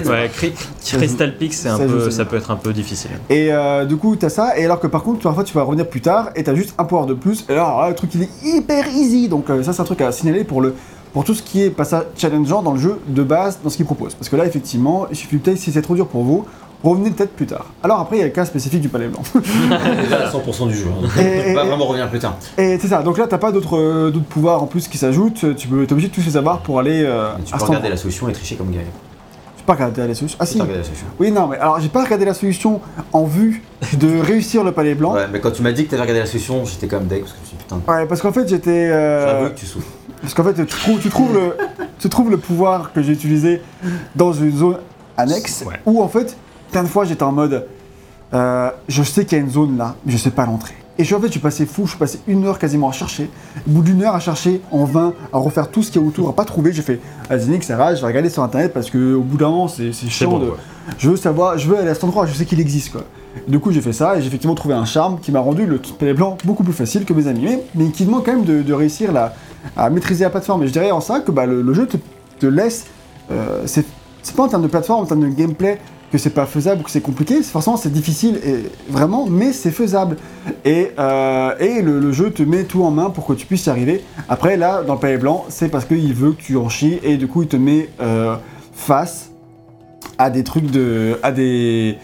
Ouais, 0.06 0.30
Cry- 0.34 0.54
Crystal 0.86 1.36
Peak, 1.38 1.54
c'est 1.54 1.70
un 1.70 1.78
Ça, 1.78 1.88
je 1.88 1.94
peu, 1.94 2.00
sais. 2.10 2.12
ça 2.18 2.26
peut 2.26 2.36
être 2.38 2.52
un 2.52 2.56
peu 2.58 2.74
difficile. 2.74 3.12
Et 3.30 3.52
euh, 3.54 3.86
du 3.86 3.96
coup, 3.98 4.16
t'as 4.16 4.30
ça, 4.30 4.58
et 4.58 4.66
alors 4.66 4.80
que 4.80 4.88
par 4.88 5.04
contre, 5.04 5.20
parfois 5.22 5.44
tu 5.44 5.54
vas 5.54 5.64
revenir 5.64 5.88
plus 5.88 6.02
tard 6.02 6.30
et 6.36 6.44
t'as 6.44 6.56
juste 6.56 6.74
un 6.78 6.84
pouvoir 6.84 7.08
de 7.08 7.14
plus, 7.14 7.46
et 7.50 7.54
alors 7.54 7.82
là, 7.82 7.90
le 7.90 7.96
truc 7.96 8.14
il 8.16 8.24
est 8.24 8.30
hyper 8.44 8.88
easy, 8.90 9.28
donc 9.30 9.50
euh, 9.50 9.64
ça 9.64 9.74
c'est 9.74 9.82
un 9.82 9.86
truc 9.86 10.02
à 10.02 10.12
signaler 10.12 10.44
pour, 10.44 10.62
le, 10.62 10.74
pour 11.14 11.24
tout 11.24 11.34
ce 11.34 11.42
qui 11.42 11.64
est 11.64 11.70
passage 11.70 12.04
challengeant 12.18 12.62
dans 12.62 12.74
le 12.74 12.80
jeu 12.80 13.00
de 13.08 13.24
base, 13.24 13.60
dans 13.64 13.70
ce 13.70 13.78
qu'il 13.78 13.86
propose. 13.86 14.14
Parce 14.16 14.30
que 14.30 14.36
là, 14.36 14.46
effectivement, 14.46 15.08
il 15.10 15.16
suffit 15.16 15.38
peut-être, 15.38 15.58
si 15.58 15.72
c'est 15.72 15.82
trop 15.82 15.96
dur 15.96 16.08
pour 16.08 16.24
vous, 16.24 16.46
revenez 16.84 17.12
peut-être 17.12 17.34
plus 17.36 17.46
tard. 17.48 17.66
Alors 17.84 18.00
après, 18.00 18.18
il 18.18 18.20
y 18.20 18.22
a 18.24 18.26
le 18.26 18.32
cas 18.32 18.46
spécifique 18.46 18.82
du 18.82 18.90
palais 18.90 19.08
blanc. 19.08 19.22
déjà 20.04 20.28
à 20.28 20.32
100% 20.32 20.68
du 20.68 20.76
jeu. 20.76 20.86
hein. 20.88 21.08
Et- 21.20 21.52
On 21.52 21.54
va 21.56 21.64
et- 21.64 21.68
vraiment 21.68 21.86
revenir 21.86 22.10
plus 22.10 22.20
tard. 22.20 22.38
et 22.58 22.78
c'est 22.80 22.88
ça, 22.88 23.02
donc 23.04 23.18
là, 23.18 23.28
t'as 23.28 23.38
pas 23.38 23.52
d'autres 23.52 23.78
euh, 23.78 24.12
d'autres 24.12 24.26
pouvoirs 24.26 24.62
en 24.64 24.68
plus 24.68 24.88
qui 24.88 24.98
s'ajoutent, 24.98 25.56
tu 25.56 25.68
peux, 25.68 25.86
t'es 25.86 25.94
obligé 25.94 26.08
de 26.10 26.14
tous 26.14 26.26
les 26.26 26.38
avoir 26.38 26.60
pour 26.60 26.80
aller 26.80 27.04
euh, 27.04 27.30
Tu 27.46 27.54
à 27.54 27.58
peux 27.58 27.66
regarder 27.66 27.90
la 27.90 27.98
solution 27.98 28.30
et 28.30 28.34
tricher 28.34 28.56
comme. 28.56 28.72
Tu 28.72 28.78
peux 28.78 29.66
pas 29.66 29.74
regarder 29.74 30.08
la 30.08 30.16
solution. 30.16 30.38
Ah 30.40 30.46
si, 30.46 30.56
peux 30.58 30.62
regarder 30.64 30.80
la 30.80 30.86
solution. 30.86 31.08
oui, 31.20 31.32
non, 31.32 31.48
mais 31.48 31.58
alors 31.58 31.80
j'ai 31.80 31.90
pas 31.90 32.04
regardé 32.04 32.26
la 32.26 32.34
solution 32.34 32.80
en 33.12 33.24
vue 33.26 33.64
de 34.00 34.20
réussir 34.22 34.64
le 34.64 34.72
palais 34.72 34.96
blanc. 34.96 35.14
Ouais, 35.14 35.26
mais 35.32 35.40
quand 35.40 35.52
tu 35.52 35.62
m'as 35.62 35.72
dit 35.74 35.86
que 35.86 35.90
t'avais 35.92 36.04
regardé 36.04 36.22
la 36.22 36.26
solution, 36.28 36.64
j'étais 36.66 36.88
quand 36.88 37.00
même 37.00 37.08
deck 37.08 37.22
parce 37.22 37.34
que 37.34 37.38
je 37.40 37.44
me 37.44 37.48
suis 37.48 37.58
dit, 37.58 37.64
putain, 37.64 37.82
Ouais, 37.92 38.06
parce 38.06 38.22
qu'en 38.22 38.32
fait, 38.32 38.48
j'étais. 38.48 38.70
euh, 38.92 39.26
j'avoue 39.40 39.54
que 39.54 39.60
tu 39.60 39.66
souffres. 39.66 39.88
Parce 40.22 40.34
qu'en 40.34 40.44
fait, 40.46 40.54
tu 40.54 40.66
trouves, 40.66 41.00
tu, 41.00 41.10
trouves 41.10 41.34
le, 41.34 41.56
tu 42.00 42.10
trouves 42.10 42.32
le 42.32 42.38
pouvoir 42.38 42.92
que 42.94 43.02
j'ai 43.04 43.12
utilisé 43.14 43.62
dans 44.16 44.32
une 44.34 44.56
zone 44.56 44.78
annexe 45.18 45.64
Ouais. 45.68 45.76
où 45.86 46.02
en 46.02 46.08
fait, 46.08 46.38
plein 46.72 46.84
de 46.84 46.88
fois 46.88 47.06
j'étais 47.06 47.24
en 47.24 47.32
mode 47.32 47.68
euh, 48.34 48.70
je 48.88 49.04
sais 49.04 49.26
qu'il 49.26 49.38
y 49.38 49.42
a 49.42 49.44
une 49.44 49.50
zone 49.50 49.78
là, 49.78 49.96
mais 50.06 50.12
je 50.12 50.18
sais 50.18 50.32
pas 50.32 50.46
l'entrée. 50.46 50.76
Et 51.00 51.04
je, 51.04 51.14
en 51.16 51.20
fait, 51.20 51.28
je 51.28 51.34
suis 51.34 51.40
passé 51.40 51.68
fou, 51.68 51.84
je 51.86 51.92
suis 51.92 52.00
passé 52.00 52.20
une 52.28 52.44
heure 52.46 52.58
quasiment 52.58 52.90
à 52.90 52.92
chercher. 52.92 53.30
Au 53.68 53.70
bout 53.70 53.82
d'une 53.84 54.02
heure 54.02 54.16
à 54.16 54.20
chercher, 54.20 54.62
en 54.72 54.84
vain, 54.84 55.14
à 55.32 55.38
refaire 55.38 55.70
tout 55.70 55.84
ce 55.84 55.92
qu'il 55.92 56.02
y 56.02 56.04
a 56.04 56.08
autour, 56.08 56.28
à 56.28 56.34
pas 56.34 56.44
trouver, 56.44 56.74
j'ai 56.74 56.82
fait 56.82 57.00
vas-y, 57.30 57.62
ça 57.62 57.78
va, 57.78 57.94
je 57.94 58.02
vais 58.02 58.08
regarder 58.08 58.30
sur 58.32 58.42
internet 58.42 58.74
parce 58.74 58.90
que 58.90 59.14
au 59.14 59.22
bout 59.22 59.38
d'un 59.38 59.50
moment, 59.50 59.68
c'est 59.68 59.94
c'est 59.94 60.10
chiant 60.10 60.32
bon, 60.32 60.40
de. 60.40 60.52
Je 60.98 61.10
veux 61.12 61.16
savoir, 61.16 61.58
je 61.58 61.70
veux 61.70 61.78
aller 61.78 61.90
à 61.90 61.94
cet 61.94 62.04
endroit, 62.04 62.26
je 62.26 62.34
sais 62.34 62.46
qu'il 62.46 62.60
existe 62.60 62.92
quoi. 62.92 63.04
Du 63.48 63.60
coup, 63.60 63.72
j'ai 63.72 63.82
fait 63.82 63.94
ça 63.94 64.18
et 64.18 64.22
j'ai 64.22 64.28
effectivement 64.28 64.56
trouvé 64.56 64.74
un 64.74 64.86
charme 64.86 65.20
qui 65.20 65.32
m'a 65.32 65.40
rendu 65.40 65.68
le 65.68 65.78
palais 65.78 66.16
blanc 66.16 66.38
beaucoup 66.44 66.64
plus 66.64 66.74
facile 66.74 67.06
que 67.06 67.14
mes 67.14 67.28
amis, 67.28 67.42
mais, 67.44 67.64
mais 67.76 67.92
qui 67.92 68.04
demande 68.04 68.26
quand 68.26 68.34
même 68.34 68.46
de, 68.46 68.64
de 68.64 68.74
réussir 68.74 69.12
la, 69.12 69.36
à 69.78 69.92
maîtriser 69.92 70.24
la 70.24 70.32
plateforme. 70.32 70.64
Et 70.64 70.68
je 70.68 70.74
dirais 70.74 70.90
en 70.90 71.00
ça 71.00 71.20
que 71.20 71.32
bah, 71.32 71.46
le, 71.46 71.62
le 71.62 71.74
jeu 71.74 71.86
te, 71.86 71.98
te 72.40 72.48
laisse. 72.48 72.88
euh, 73.32 73.62
c'est 73.68 73.86
pas 74.36 74.44
en 74.44 74.48
termes 74.48 74.64
de 74.64 74.68
plateforme, 74.68 75.04
en 75.04 75.06
termes 75.06 75.22
de 75.22 75.28
gameplay 75.30 75.80
que 76.12 76.18
c'est 76.18 76.30
pas 76.32 76.46
faisable 76.46 76.82
ou 76.82 76.84
que 76.84 76.92
c'est 76.92 77.02
compliqué. 77.02 77.42
Forcément, 77.44 77.78
c'est 77.78 77.92
difficile 77.92 78.40
et 78.46 78.64
vraiment, 78.90 79.28
mais 79.28 79.52
c'est 79.52 79.72
faisable. 79.72 80.18
Et, 80.64 80.92
euh, 80.98 81.58
et 81.60 81.82
le, 81.82 82.00
le 82.00 82.12
jeu 82.12 82.32
te 82.32 82.44
met 82.44 82.64
tout 82.64 82.84
en 82.84 82.92
main 82.92 83.10
pour 83.10 83.26
que 83.26 83.34
tu 83.34 83.46
puisses 83.46 83.66
y 83.66 83.70
arriver. 83.70 84.04
Après, 84.30 84.58
là, 84.58 84.84
dans 84.84 84.94
le 84.94 85.00
palais 85.00 85.18
blanc, 85.18 85.46
c'est 85.50 85.70
parce 85.70 85.86
qu'il 85.86 86.14
veut 86.14 86.32
que 86.32 86.42
tu 86.42 86.58
en 86.58 86.70
chies 86.70 87.00
et 87.04 87.18
du 87.18 87.28
coup, 87.28 87.42
il 87.42 87.48
te 87.48 87.58
met 87.58 87.90
euh, 88.00 88.36
face 88.74 89.32
à 90.18 90.30
des 90.30 90.44
trucs 90.44 90.72
de. 90.72 91.20
à 91.24 91.32
des. 91.32 91.98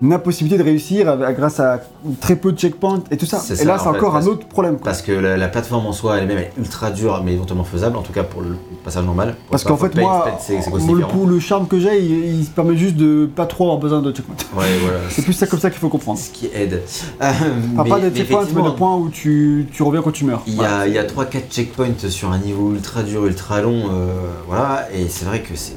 Une 0.00 0.12
impossibilité 0.12 0.58
de 0.58 0.62
réussir 0.62 1.16
grâce 1.36 1.58
à 1.58 1.80
très 2.20 2.36
peu 2.36 2.52
de 2.52 2.58
checkpoints 2.58 3.02
et 3.10 3.16
tout 3.16 3.26
ça. 3.26 3.38
Et 3.50 3.56
ça, 3.56 3.64
là, 3.64 3.78
c'est 3.78 3.88
encore 3.88 4.14
un 4.14 4.24
autre 4.26 4.46
problème. 4.46 4.74
Quoi. 4.76 4.84
Parce 4.84 5.02
que 5.02 5.10
la, 5.10 5.36
la 5.36 5.48
plateforme 5.48 5.86
en 5.86 5.92
soi 5.92 6.18
elle-même 6.18 6.38
est 6.38 6.52
ultra 6.56 6.90
dure, 6.92 7.20
mais 7.24 7.32
éventuellement 7.32 7.64
faisable, 7.64 7.96
en 7.96 8.02
tout 8.02 8.12
cas 8.12 8.22
pour 8.22 8.42
le 8.42 8.50
passage 8.84 9.04
normal. 9.04 9.34
Pour 9.34 9.50
Parce 9.50 9.64
qu'en 9.64 9.76
Pay, 9.76 9.88
fait, 9.90 10.00
moi, 10.00 10.26
c'est 10.40 10.60
c'est 10.62 10.70
aussi 10.72 10.86
le, 10.86 10.94
différent. 10.94 11.10
coup- 11.18 11.26
le 11.26 11.40
charme 11.40 11.66
que 11.66 11.80
j'ai, 11.80 12.00
il, 12.00 12.44
permet 12.46 12.76
juste 12.76 12.94
de 12.96 13.28
pas 13.34 13.46
trop 13.46 13.64
avoir 13.64 13.78
besoin 13.78 14.00
de 14.00 14.12
checkpoints. 14.12 14.36
Ouais, 14.56 14.66
voilà. 14.82 14.98
C'est 15.10 15.22
plus 15.22 15.32
ça 15.32 15.46
comme 15.48 15.58
ça 15.60 15.68
qu'il 15.70 15.80
faut 15.80 15.88
comprendre. 15.88 16.18
ce 16.18 16.30
qui 16.30 16.46
aide. 16.54 16.74
Euh, 17.20 17.32
Pas, 17.76 17.82
mais- 17.84 17.90
pas 17.90 17.98
des 18.00 18.10
checkpoints, 18.16 18.44
mais 18.54 18.62
des 18.62 18.76
points 18.76 18.96
où 18.96 19.08
tu, 19.08 19.66
tu 19.72 19.82
reviens 19.82 20.02
quand 20.02 20.12
tu 20.12 20.24
meurs. 20.24 20.42
Il 20.46 20.54
y 20.54 20.64
a, 20.64 20.80
a 20.80 20.86
3-4 21.04 21.50
checkpoints 21.50 22.08
sur 22.08 22.30
un 22.30 22.38
niveau 22.38 22.72
ultra 22.72 23.02
dur, 23.02 23.26
ultra 23.26 23.60
long, 23.62 23.82
euh, 23.90 24.06
voilà, 24.46 24.86
et 24.94 25.08
c'est 25.08 25.24
vrai 25.24 25.40
que 25.42 25.56
c'est. 25.56 25.72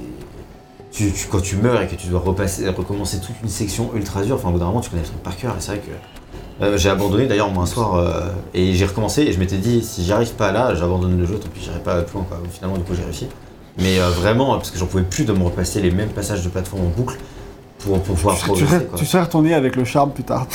Tu, 0.92 1.12
tu- 1.12 1.28
quand 1.32 1.40
tu 1.42 1.56
meurs 1.56 1.82
et 1.82 1.88
que 1.88 1.96
tu 1.96 2.08
dois 2.08 2.20
repasser, 2.20 2.68
recommencer 2.70 3.20
toute 3.20 3.36
une 3.42 3.50
section 3.50 3.92
ultra 3.96 4.24
dure, 4.24 4.36
enfin 4.36 4.50
au 4.50 4.52
bout 4.52 4.60
d'un 4.60 4.66
moment 4.66 4.82
tu 4.82 4.90
connais 4.90 5.04
le 5.04 5.08
truc 5.08 5.24
par 5.24 5.38
cœur, 5.38 5.52
et 5.58 5.62
c'est 5.62 5.72
vrai 5.72 5.80
que. 5.80 6.64
euh, 6.66 6.78
j'ai 6.78 6.90
abandonné 6.90 7.28
d'ailleurs 7.28 7.50
moi 7.50 7.64
un 7.64 7.66
soir 7.66 7.96
euh, 7.96 8.28
et 8.54 8.74
j'ai 8.74 8.86
recommencé 8.86 9.22
et 9.22 9.32
je 9.32 9.40
m'étais 9.40 9.58
dit 9.58 9.82
si 9.84 10.04
j'y 10.04 10.12
arrive 10.12 10.34
pas 10.34 10.52
là, 10.52 10.76
j'abandonne 10.76 11.18
le 11.18 11.26
jeu, 11.26 11.36
tant 11.40 11.48
pis 11.48 11.62
j'irai 11.64 11.80
pas 11.80 12.02
plus 12.02 12.16
loin 12.16 12.26
quoi. 12.28 12.40
Finalement 12.52 12.78
du 12.78 12.84
coup 12.84 12.94
j'ai 12.94 13.04
réussi. 13.04 13.28
Mais 13.78 14.00
euh, 14.02 14.10
vraiment, 14.10 14.56
parce 14.58 14.70
que 14.70 14.78
j'en 14.78 14.86
pouvais 14.86 15.04
plus 15.04 15.24
de 15.24 15.32
me 15.32 15.44
repasser 15.44 15.82
les 15.82 15.92
mêmes 15.92 16.10
passages 16.10 16.44
de 16.44 16.50
plateforme 16.50 16.82
en 16.88 16.90
boucle 16.90 17.16
pour, 17.80 17.98
pour 18.02 18.16
pouvoir 18.16 18.36
Tu, 18.38 18.44
progresser. 18.44 18.68
serais, 18.74 18.84
quoi. 18.86 19.00
tu 19.00 19.06
serais 19.06 19.24
retourné 19.24 19.54
avec 19.54 19.78
le 19.78 19.86
charme 19.86 20.12
plus 20.12 20.26
tard. 20.26 20.46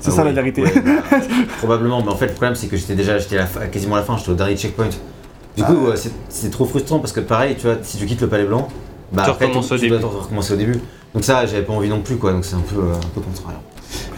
c'est 0.00 0.08
Ah 0.10 0.10
ça 0.10 0.24
la 0.24 0.32
vérité. 0.32 0.62
ouais, 0.62 0.72
bah, 0.80 1.02
probablement, 1.58 2.02
mais 2.02 2.10
en 2.12 2.16
fait 2.16 2.28
le 2.28 2.32
problème 2.32 2.54
c'est 2.54 2.68
que 2.68 2.78
j'étais 2.78 2.94
déjà 2.94 3.18
j'étais 3.18 3.36
quasiment 3.70 3.96
à 3.96 3.98
la 3.98 4.04
fin, 4.06 4.16
j'étais 4.16 4.30
au 4.30 4.34
dernier 4.34 4.56
checkpoint. 4.56 4.88
Du 4.88 5.62
Ah 5.62 5.64
coup 5.64 5.88
c'est- 5.96 6.10
c'est 6.30 6.50
trop 6.50 6.64
frustrant 6.64 6.98
parce 6.98 7.12
que 7.12 7.20
pareil, 7.20 7.56
tu 7.56 7.66
vois, 7.66 7.76
si 7.82 7.98
tu 7.98 8.06
quittes 8.06 8.22
le 8.22 8.28
palais 8.28 8.44
blanc, 8.46 8.68
bah 9.12 9.22
Tu 9.24 9.30
après, 9.30 9.46
recommences 9.46 9.72
au 9.72 9.78
tu 9.78 9.88
dois 9.88 9.98
recommencer 9.98 10.54
au 10.54 10.56
début. 10.56 10.80
Donc 11.14 11.24
ça 11.24 11.46
j'avais 11.46 11.62
pas 11.62 11.72
envie 11.72 11.88
non 11.88 12.00
plus 12.00 12.16
quoi, 12.16 12.32
donc 12.32 12.44
c'est 12.44 12.56
un 12.56 12.60
peu, 12.60 12.76
euh, 12.80 12.92
un 12.94 13.08
peu 13.14 13.20
contrariant. 13.20 13.60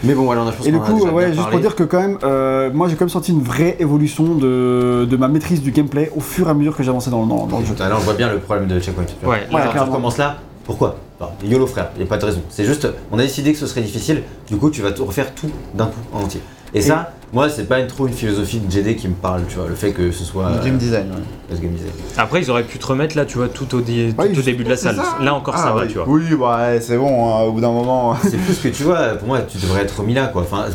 Mais 0.03 0.13
bon 0.13 0.23
voilà, 0.25 0.41
on 0.43 0.47
a 0.47 0.51
je 0.51 0.57
pense 0.57 0.67
Et 0.67 0.71
du 0.71 0.77
qu'on 0.79 0.83
en 0.83 0.87
a 0.87 0.89
coup, 0.91 0.99
déjà 0.99 1.11
ouais, 1.13 1.25
bien 1.25 1.33
juste 1.33 1.37
parlé. 1.43 1.51
pour 1.51 1.59
dire 1.61 1.75
que 1.75 1.83
quand 1.83 1.99
même, 1.99 2.17
euh, 2.23 2.71
moi 2.73 2.87
j'ai 2.89 2.95
quand 2.95 3.01
même 3.05 3.09
senti 3.09 3.31
une 3.31 3.41
vraie 3.43 3.77
évolution 3.79 4.35
de, 4.35 5.05
de 5.09 5.17
ma 5.17 5.27
maîtrise 5.27 5.61
du 5.61 5.71
gameplay 5.71 6.11
au 6.15 6.19
fur 6.19 6.47
et 6.47 6.49
à 6.49 6.53
mesure 6.53 6.75
que 6.75 6.83
j'avançais 6.83 7.09
dans, 7.11 7.25
dans, 7.25 7.45
dans 7.47 7.59
le 7.59 7.65
jeu. 7.65 7.75
Là 7.79 7.91
on 7.95 7.99
voit 7.99 8.13
bien 8.15 8.29
le 8.31 8.39
problème 8.39 8.67
de 8.67 8.79
checkpoint. 8.79 9.05
tu 9.05 9.13
vois. 9.23 9.35
Ouais, 9.35 9.39
Là, 9.41 9.45
ouais, 9.45 9.49
quand 9.51 9.59
tu 9.67 9.71
clairement. 9.71 9.91
recommences 9.91 10.17
là, 10.17 10.37
pourquoi? 10.65 10.97
Enfin, 11.21 11.31
YOLO 11.45 11.67
frère, 11.67 11.89
il 11.97 12.03
a 12.03 12.05
pas 12.05 12.17
de 12.17 12.25
raison. 12.25 12.41
C'est 12.49 12.63
juste, 12.65 12.87
on 13.11 13.19
a 13.19 13.21
décidé 13.21 13.51
que 13.53 13.59
ce 13.59 13.67
serait 13.67 13.81
difficile, 13.81 14.23
du 14.49 14.55
coup 14.57 14.69
tu 14.69 14.81
vas 14.81 14.91
tout 14.91 15.05
refaire 15.05 15.33
tout 15.35 15.49
d'un 15.75 15.85
coup 15.87 15.99
en 16.13 16.21
entier. 16.21 16.41
Et, 16.73 16.81
ça, 16.81 17.13
moi 17.33 17.49
c'est 17.49 17.63
pas 17.63 17.79
une, 17.79 17.87
trop 17.87 18.07
une 18.07 18.13
philosophie 18.13 18.59
de 18.59 18.69
GD 18.71 18.95
qui 18.95 19.07
me 19.07 19.13
parle, 19.15 19.41
tu 19.49 19.55
vois, 19.57 19.67
le 19.67 19.75
fait 19.75 19.91
que 19.91 20.11
ce 20.11 20.23
soit... 20.23 20.51
Le 20.57 20.63
game 20.63 20.77
design, 20.77 21.09
ouais. 21.11 21.17
le 21.51 21.57
game 21.57 21.71
design. 21.71 21.91
Après, 22.17 22.41
ils 22.41 22.51
auraient 22.51 22.63
pu 22.63 22.77
te 22.77 22.85
remettre 22.85 23.17
là, 23.17 23.25
tu 23.25 23.37
vois, 23.37 23.47
tout 23.49 23.73
au, 23.75 23.81
di- 23.81 24.13
tout 24.15 24.39
au 24.39 24.41
début 24.41 24.63
de 24.63 24.69
la 24.69 24.77
salle. 24.77 24.99
Là 25.21 25.33
encore, 25.33 25.57
ça 25.57 25.69
Ah, 25.69 25.73
va, 25.73 25.81
oui. 25.81 25.87
tu 25.87 25.95
vois. 25.95 26.07
Oui, 26.07 26.23
bah 26.39 26.57
ouais, 26.71 26.81
c'est 26.81 26.97
bon, 26.97 27.33
hein, 27.35 27.41
au 27.43 27.53
bout 27.53 27.61
d'un 27.61 27.71
moment. 27.71 28.15
C'est 28.23 28.37
plus 28.37 28.57
que 28.59 28.67
tu 28.69 28.83
vois, 28.83 29.15
pour 29.15 29.27
moi 29.27 29.41
tu 29.41 29.57
devrais 29.57 29.81
être 29.81 30.01
mis 30.03 30.13
là 30.13 30.27
quoi. 30.27 30.43
Enfin, 30.43 30.65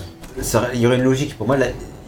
ça- 0.43 0.69
il 0.75 0.81
y 0.81 0.87
aurait 0.87 0.97
une 0.97 1.03
logique. 1.05 1.37
Pour 1.39 1.47
moi, 1.47 1.57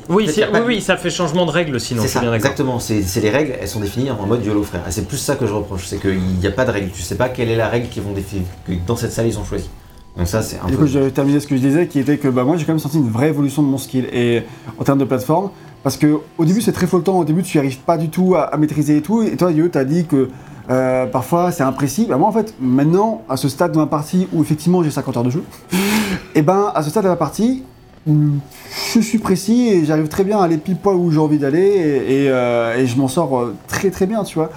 Oui, 0.08 0.28
oui, 0.28 0.34
de- 0.36 0.60
oui, 0.66 0.81
ça 0.81 0.97
fait 0.97 1.10
changement 1.10 1.47
de 1.47 1.50
règle 1.52 1.78
sinon, 1.81 2.02
c'est 2.02 2.08
ça, 2.08 2.20
bien 2.20 2.32
exactement. 2.34 2.78
C'est 2.81 3.05
les 3.20 3.31
règles, 3.31 3.55
elles 3.60 3.68
sont 3.68 3.81
définies 3.81 4.10
en 4.10 4.26
mode 4.26 4.44
YOLO 4.44 4.62
frère. 4.65 4.82
Et 4.89 4.90
c'est 4.90 5.06
plus 5.06 5.16
ça 5.18 5.36
que 5.36 5.47
je 5.47 5.52
reproche, 5.52 5.86
c'est 5.86 5.98
qu'il 6.00 6.18
n'y 6.20 6.47
a 6.47 6.50
pas 6.52 6.65
de 6.65 6.70
règle. 6.73 6.90
Tu 6.90 7.02
sais 7.02 7.16
pas 7.16 7.28
quelle 7.28 7.50
est 7.50 7.56
la 7.56 7.68
règle 7.68 7.89
qu'ils 7.89 8.02
vont 8.02 8.12
définir, 8.12 8.44
que 8.66 8.73
dans 8.86 8.97
cette 8.97 9.12
salle 9.12 9.26
ils 9.28 9.39
ont 9.39 9.44
choisi. 9.44 9.68
Donc 10.17 10.27
ça 10.28 10.43
c'est 10.43 10.59
un 10.59 10.67
Du 10.67 10.73
peu. 10.73 10.78
coup, 10.78 10.86
j'ai 10.86 11.11
terminé 11.11 11.41
ce 11.41 11.47
que 11.47 11.57
je 11.57 11.61
disais, 11.61 11.86
qui 11.89 11.99
était 11.99 12.17
que 12.19 12.28
bah, 12.28 12.45
moi 12.45 12.57
j'ai 12.57 12.65
quand 12.65 12.73
même 12.73 12.78
senti 12.78 12.97
une 12.99 13.11
vraie 13.11 13.28
évolution 13.28 13.62
de 13.62 13.69
mon 13.69 13.78
skill 13.78 14.07
et 14.12 14.43
en 14.78 14.85
termes 14.85 14.99
de 14.99 15.05
plateforme. 15.05 15.51
Parce 15.83 15.97
que 15.97 16.19
au 16.39 16.45
début 16.45 16.61
c'est 16.62 16.73
très 16.73 16.86
flottant, 16.86 17.19
au 17.19 17.25
début 17.25 17.43
tu 17.43 17.57
n'y 17.57 17.61
arrives 17.61 17.78
pas 17.78 17.97
du 17.99 18.09
tout 18.09 18.35
à, 18.35 18.43
à 18.45 18.57
maîtriser 18.57 18.97
et 18.97 19.03
tout. 19.03 19.23
Et 19.23 19.36
toi, 19.36 19.53
Yo, 19.53 19.69
t'as 19.69 19.85
dit 19.85 20.07
que 20.07 20.28
euh, 20.70 21.07
parfois 21.07 21.53
c'est 21.53 21.62
imprécis. 21.62 22.07
Bah, 22.09 22.17
moi 22.17 22.28
en 22.28 22.33
fait, 22.33 22.55
maintenant, 22.61 23.23
à 23.28 23.36
ce 23.36 23.49
stade 23.49 23.73
de 23.73 23.77
ma 23.78 23.86
partie 23.86 24.27
où 24.33 24.43
effectivement 24.43 24.83
j'ai 24.83 24.91
50 24.91 25.17
heures 25.19 25.23
de 25.25 25.31
jeu, 25.31 25.45
et 26.35 26.43
ben 26.43 26.73
à 26.75 26.83
ce 26.83 26.91
stade 26.91 27.05
de 27.05 27.09
la 27.09 27.17
partie, 27.17 27.62
je 28.07 29.01
suis 29.01 29.18
précis 29.18 29.68
et 29.68 29.85
j'arrive 29.85 30.07
très 30.07 30.23
bien 30.23 30.39
à 30.39 30.44
aller 30.44 30.59
pile 30.59 30.76
poil 30.76 30.94
où 30.94 31.10
j'ai 31.10 31.18
envie 31.18 31.39
d'aller 31.39 32.05
et, 32.09 32.31
euh, 32.31 32.86
je 32.86 32.97
m'en 32.97 33.09
sors 33.09 33.36
euh, 33.36 33.55
très 33.67 33.91
très 33.91 34.07
bien, 34.07 34.23
tu 34.23 34.36
vois. 34.36 34.51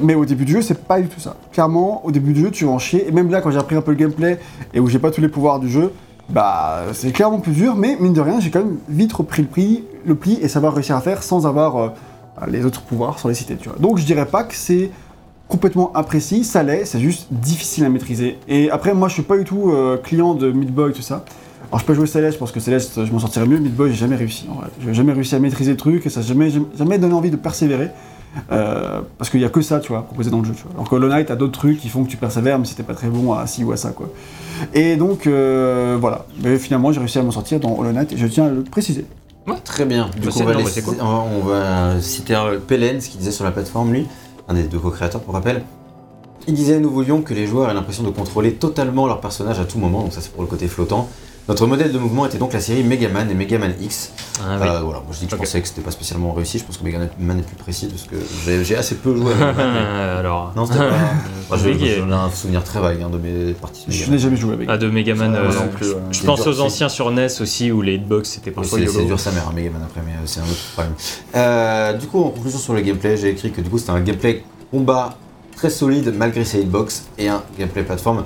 Mais 0.00 0.14
au 0.14 0.24
début 0.24 0.44
du 0.44 0.52
jeu, 0.52 0.62
c'est 0.62 0.84
pas 0.84 1.00
du 1.00 1.08
tout 1.08 1.18
ça. 1.18 1.36
Clairement, 1.52 2.04
au 2.06 2.12
début 2.12 2.32
du 2.32 2.42
jeu, 2.42 2.50
tu 2.50 2.64
vas 2.64 2.70
en 2.70 2.78
chier. 2.78 3.08
Et 3.08 3.12
même 3.12 3.30
là, 3.30 3.40
quand 3.40 3.50
j'ai 3.50 3.58
appris 3.58 3.74
un 3.74 3.80
peu 3.80 3.90
le 3.90 3.96
gameplay 3.96 4.38
et 4.72 4.78
où 4.78 4.88
j'ai 4.88 5.00
pas 5.00 5.10
tous 5.10 5.20
les 5.20 5.28
pouvoirs 5.28 5.58
du 5.58 5.68
jeu, 5.68 5.92
bah 6.28 6.84
c'est 6.92 7.10
clairement 7.10 7.40
plus 7.40 7.52
dur. 7.52 7.74
Mais 7.74 7.96
mine 7.98 8.12
de 8.12 8.20
rien, 8.20 8.38
j'ai 8.38 8.50
quand 8.50 8.60
même 8.60 8.78
vite 8.88 9.12
repris 9.12 9.42
le, 9.42 9.48
prix, 9.48 9.84
le 10.06 10.14
pli 10.14 10.38
et 10.40 10.46
savoir 10.46 10.74
réussir 10.74 10.94
à 10.94 11.00
faire 11.00 11.24
sans 11.24 11.46
avoir 11.46 11.76
euh, 11.76 11.88
les 12.48 12.64
autres 12.64 12.82
pouvoirs 12.82 13.18
sans 13.18 13.28
les 13.28 13.34
citer, 13.34 13.56
tu 13.56 13.68
vois. 13.68 13.78
Donc 13.80 13.98
je 13.98 14.04
dirais 14.04 14.26
pas 14.26 14.44
que 14.44 14.54
c'est 14.54 14.90
complètement 15.48 15.94
imprécis, 15.96 16.44
ça 16.44 16.62
l'est, 16.62 16.84
c'est 16.84 17.00
juste 17.00 17.26
difficile 17.32 17.84
à 17.84 17.88
maîtriser. 17.88 18.38
Et 18.48 18.70
après, 18.70 18.94
moi 18.94 19.08
je 19.08 19.14
suis 19.14 19.22
pas 19.22 19.36
du 19.36 19.44
tout 19.44 19.70
client 20.02 20.32
de 20.32 20.50
Boy, 20.50 20.94
tout 20.94 21.02
ça. 21.02 21.26
Alors 21.72 21.80
je 21.80 21.86
peux 21.86 21.94
jouer 21.94 22.06
Céleste, 22.06 22.34
je 22.34 22.38
pense 22.38 22.52
que 22.52 22.60
Céleste, 22.60 23.02
je 23.06 23.10
m'en 23.12 23.18
sortirais 23.18 23.46
mieux. 23.46 23.58
Meat 23.58 23.74
Boy, 23.74 23.88
j'ai 23.90 23.96
jamais 23.96 24.16
réussi. 24.16 24.46
J'ai 24.84 24.92
jamais 24.92 25.14
réussi 25.14 25.34
à 25.34 25.38
maîtriser 25.38 25.70
le 25.70 25.78
truc 25.78 26.04
et 26.04 26.10
ça 26.10 26.20
n'a 26.20 26.26
jamais, 26.26 26.50
jamais 26.76 26.98
donné 26.98 27.14
envie 27.14 27.30
de 27.30 27.36
persévérer. 27.36 27.88
Euh, 28.50 29.00
parce 29.18 29.30
qu'il 29.30 29.40
y 29.40 29.44
a 29.44 29.48
que 29.48 29.62
ça, 29.62 29.80
tu 29.80 29.88
vois, 29.92 30.02
proposé 30.02 30.30
dans 30.30 30.40
le 30.40 30.44
jeu. 30.44 30.52
Tu 30.54 30.62
vois. 30.64 30.72
Alors 30.74 30.88
que 30.90 30.94
Hollow 30.94 31.08
Knight 31.08 31.30
a 31.30 31.36
d'autres 31.36 31.58
trucs 31.58 31.80
qui 31.80 31.88
font 31.88 32.04
que 32.04 32.10
tu 32.10 32.18
persévères, 32.18 32.58
mais 32.58 32.66
si 32.66 32.74
t'es 32.74 32.82
pas 32.82 32.92
très 32.94 33.08
bon 33.08 33.32
à 33.32 33.46
ci 33.46 33.64
ou 33.64 33.72
à 33.72 33.78
ça, 33.78 33.90
quoi. 33.90 34.10
Et 34.74 34.96
donc, 34.96 35.26
euh, 35.26 35.96
voilà. 35.98 36.26
Mais 36.42 36.58
finalement, 36.58 36.92
j'ai 36.92 37.00
réussi 37.00 37.18
à 37.18 37.22
m'en 37.22 37.30
sortir 37.30 37.58
dans 37.58 37.78
Hollow 37.78 37.92
Knight 37.92 38.12
et 38.12 38.16
je 38.18 38.26
tiens 38.26 38.46
à 38.46 38.50
le 38.50 38.62
préciser. 38.64 39.06
Très 39.64 39.84
bien. 39.86 40.08
Du 40.14 40.20
Bah, 40.20 40.26
coup, 40.26 40.30
c'est- 40.32 40.42
on 40.42 40.46
va, 40.46 40.52
non, 40.52 40.58
bah, 40.58 40.64
laisser- 40.64 40.80
c'est 40.80 40.86
cool. 40.86 40.96
on 41.00 41.04
va- 41.06 41.24
on 41.36 41.40
va 41.94 42.00
citer 42.02 42.34
euh, 42.34 42.58
Pelen, 42.58 43.00
ce 43.00 43.08
qu'il 43.08 43.18
disait 43.18 43.32
sur 43.32 43.44
la 43.44 43.50
plateforme, 43.50 43.92
lui, 43.92 44.06
un 44.48 44.54
des 44.54 44.62
deux 44.64 44.78
co-créateurs 44.78 45.20
pour 45.22 45.32
rappel. 45.34 45.62
Il 46.48 46.54
disait 46.54 46.80
Nous 46.80 46.90
voulions 46.90 47.22
que 47.22 47.32
les 47.34 47.46
joueurs 47.46 47.70
aient 47.70 47.74
l'impression 47.74 48.02
de 48.02 48.10
contrôler 48.10 48.52
totalement 48.54 49.06
leur 49.06 49.20
personnage 49.20 49.58
à 49.60 49.64
tout 49.64 49.78
moment, 49.78 50.02
donc 50.02 50.12
ça 50.12 50.20
c'est 50.20 50.32
pour 50.32 50.42
le 50.42 50.48
côté 50.48 50.68
flottant. 50.68 51.08
Notre 51.48 51.66
modèle 51.66 51.90
de 51.90 51.98
mouvement 51.98 52.24
était 52.24 52.38
donc 52.38 52.52
la 52.52 52.60
série 52.60 52.84
Megaman 52.84 53.28
et 53.28 53.34
Megaman 53.34 53.74
X. 53.80 54.12
Ah, 54.40 54.58
oui. 54.60 54.68
Euh, 54.68 54.80
voilà, 54.84 55.00
moi 55.00 55.08
je 55.10 55.18
dis 55.18 55.26
que 55.26 55.32
je 55.32 55.36
pensais 55.36 55.60
que 55.60 55.66
c'était 55.66 55.80
pas 55.80 55.90
spécialement 55.90 56.32
réussi, 56.32 56.58
je 56.60 56.64
pense 56.64 56.76
que 56.76 56.84
Megaman 56.84 57.08
est 57.38 57.42
plus 57.42 57.56
précis 57.56 57.88
parce 57.88 58.04
que 58.04 58.14
j'ai 58.46 58.64
j'ai 58.64 58.76
assez 58.76 58.94
peu 58.94 59.16
joué 59.16 59.32
à 59.32 59.36
Megaman. 59.36 59.72
mais- 59.74 59.80
Alors. 60.20 60.52
Non, 60.54 60.66
c'était 60.66 60.78
pas. 60.78 60.90
Moi, 60.90 61.00
je- 61.58 61.68
compliqué. 61.70 61.96
J'en 61.98 62.10
ai 62.10 62.14
un 62.14 62.30
souvenir 62.30 62.62
très 62.62 62.80
vague 62.80 63.02
hein, 63.02 63.10
de 63.10 63.18
mes 63.18 63.54
parties 63.54 63.86
de 63.88 63.92
Je 63.92 64.10
n'ai 64.12 64.18
jamais 64.18 64.36
joué 64.36 64.54
avec. 64.54 64.68
Ah, 64.70 64.76
de 64.78 64.88
Megaman. 64.88 65.34
Euh, 65.34 65.52
non 65.52 65.68
plus. 65.68 65.88
Je 66.12 66.22
pense 66.22 66.42
dur, 66.42 66.48
aux 66.48 66.52
c'est- 66.54 66.60
anciens 66.60 66.88
sur 66.88 67.10
NES 67.10 67.26
aussi 67.40 67.72
où 67.72 67.82
les 67.82 67.94
hitbox 67.96 68.28
c'était 68.30 68.50
Oui, 68.50 68.54
parfois 68.54 68.78
c'est 68.78 68.84
YOLO. 68.84 68.98
c'est 69.00 69.06
dur 69.06 69.18
sa 69.18 69.32
mère, 69.32 69.48
hein, 69.48 69.52
Megaman 69.54 69.82
après, 69.82 70.00
mais 70.06 70.12
euh, 70.12 70.26
c'est 70.26 70.38
un 70.40 70.44
autre 70.44 70.72
problème. 70.74 70.94
Euh, 71.34 71.92
du 71.94 72.06
coup, 72.06 72.22
en 72.22 72.30
conclusion 72.30 72.58
sur 72.60 72.72
le 72.72 72.82
gameplay, 72.82 73.16
j'ai 73.16 73.30
écrit 73.30 73.50
que 73.50 73.60
du 73.60 73.68
coup 73.68 73.78
c'était 73.78 73.90
un 73.90 74.00
gameplay 74.00 74.44
combat 74.70 75.16
très 75.56 75.70
solide 75.70 76.14
malgré 76.16 76.44
ses 76.44 76.60
hitbox 76.60 77.04
et 77.18 77.28
un 77.28 77.42
gameplay 77.58 77.82
plateforme. 77.82 78.22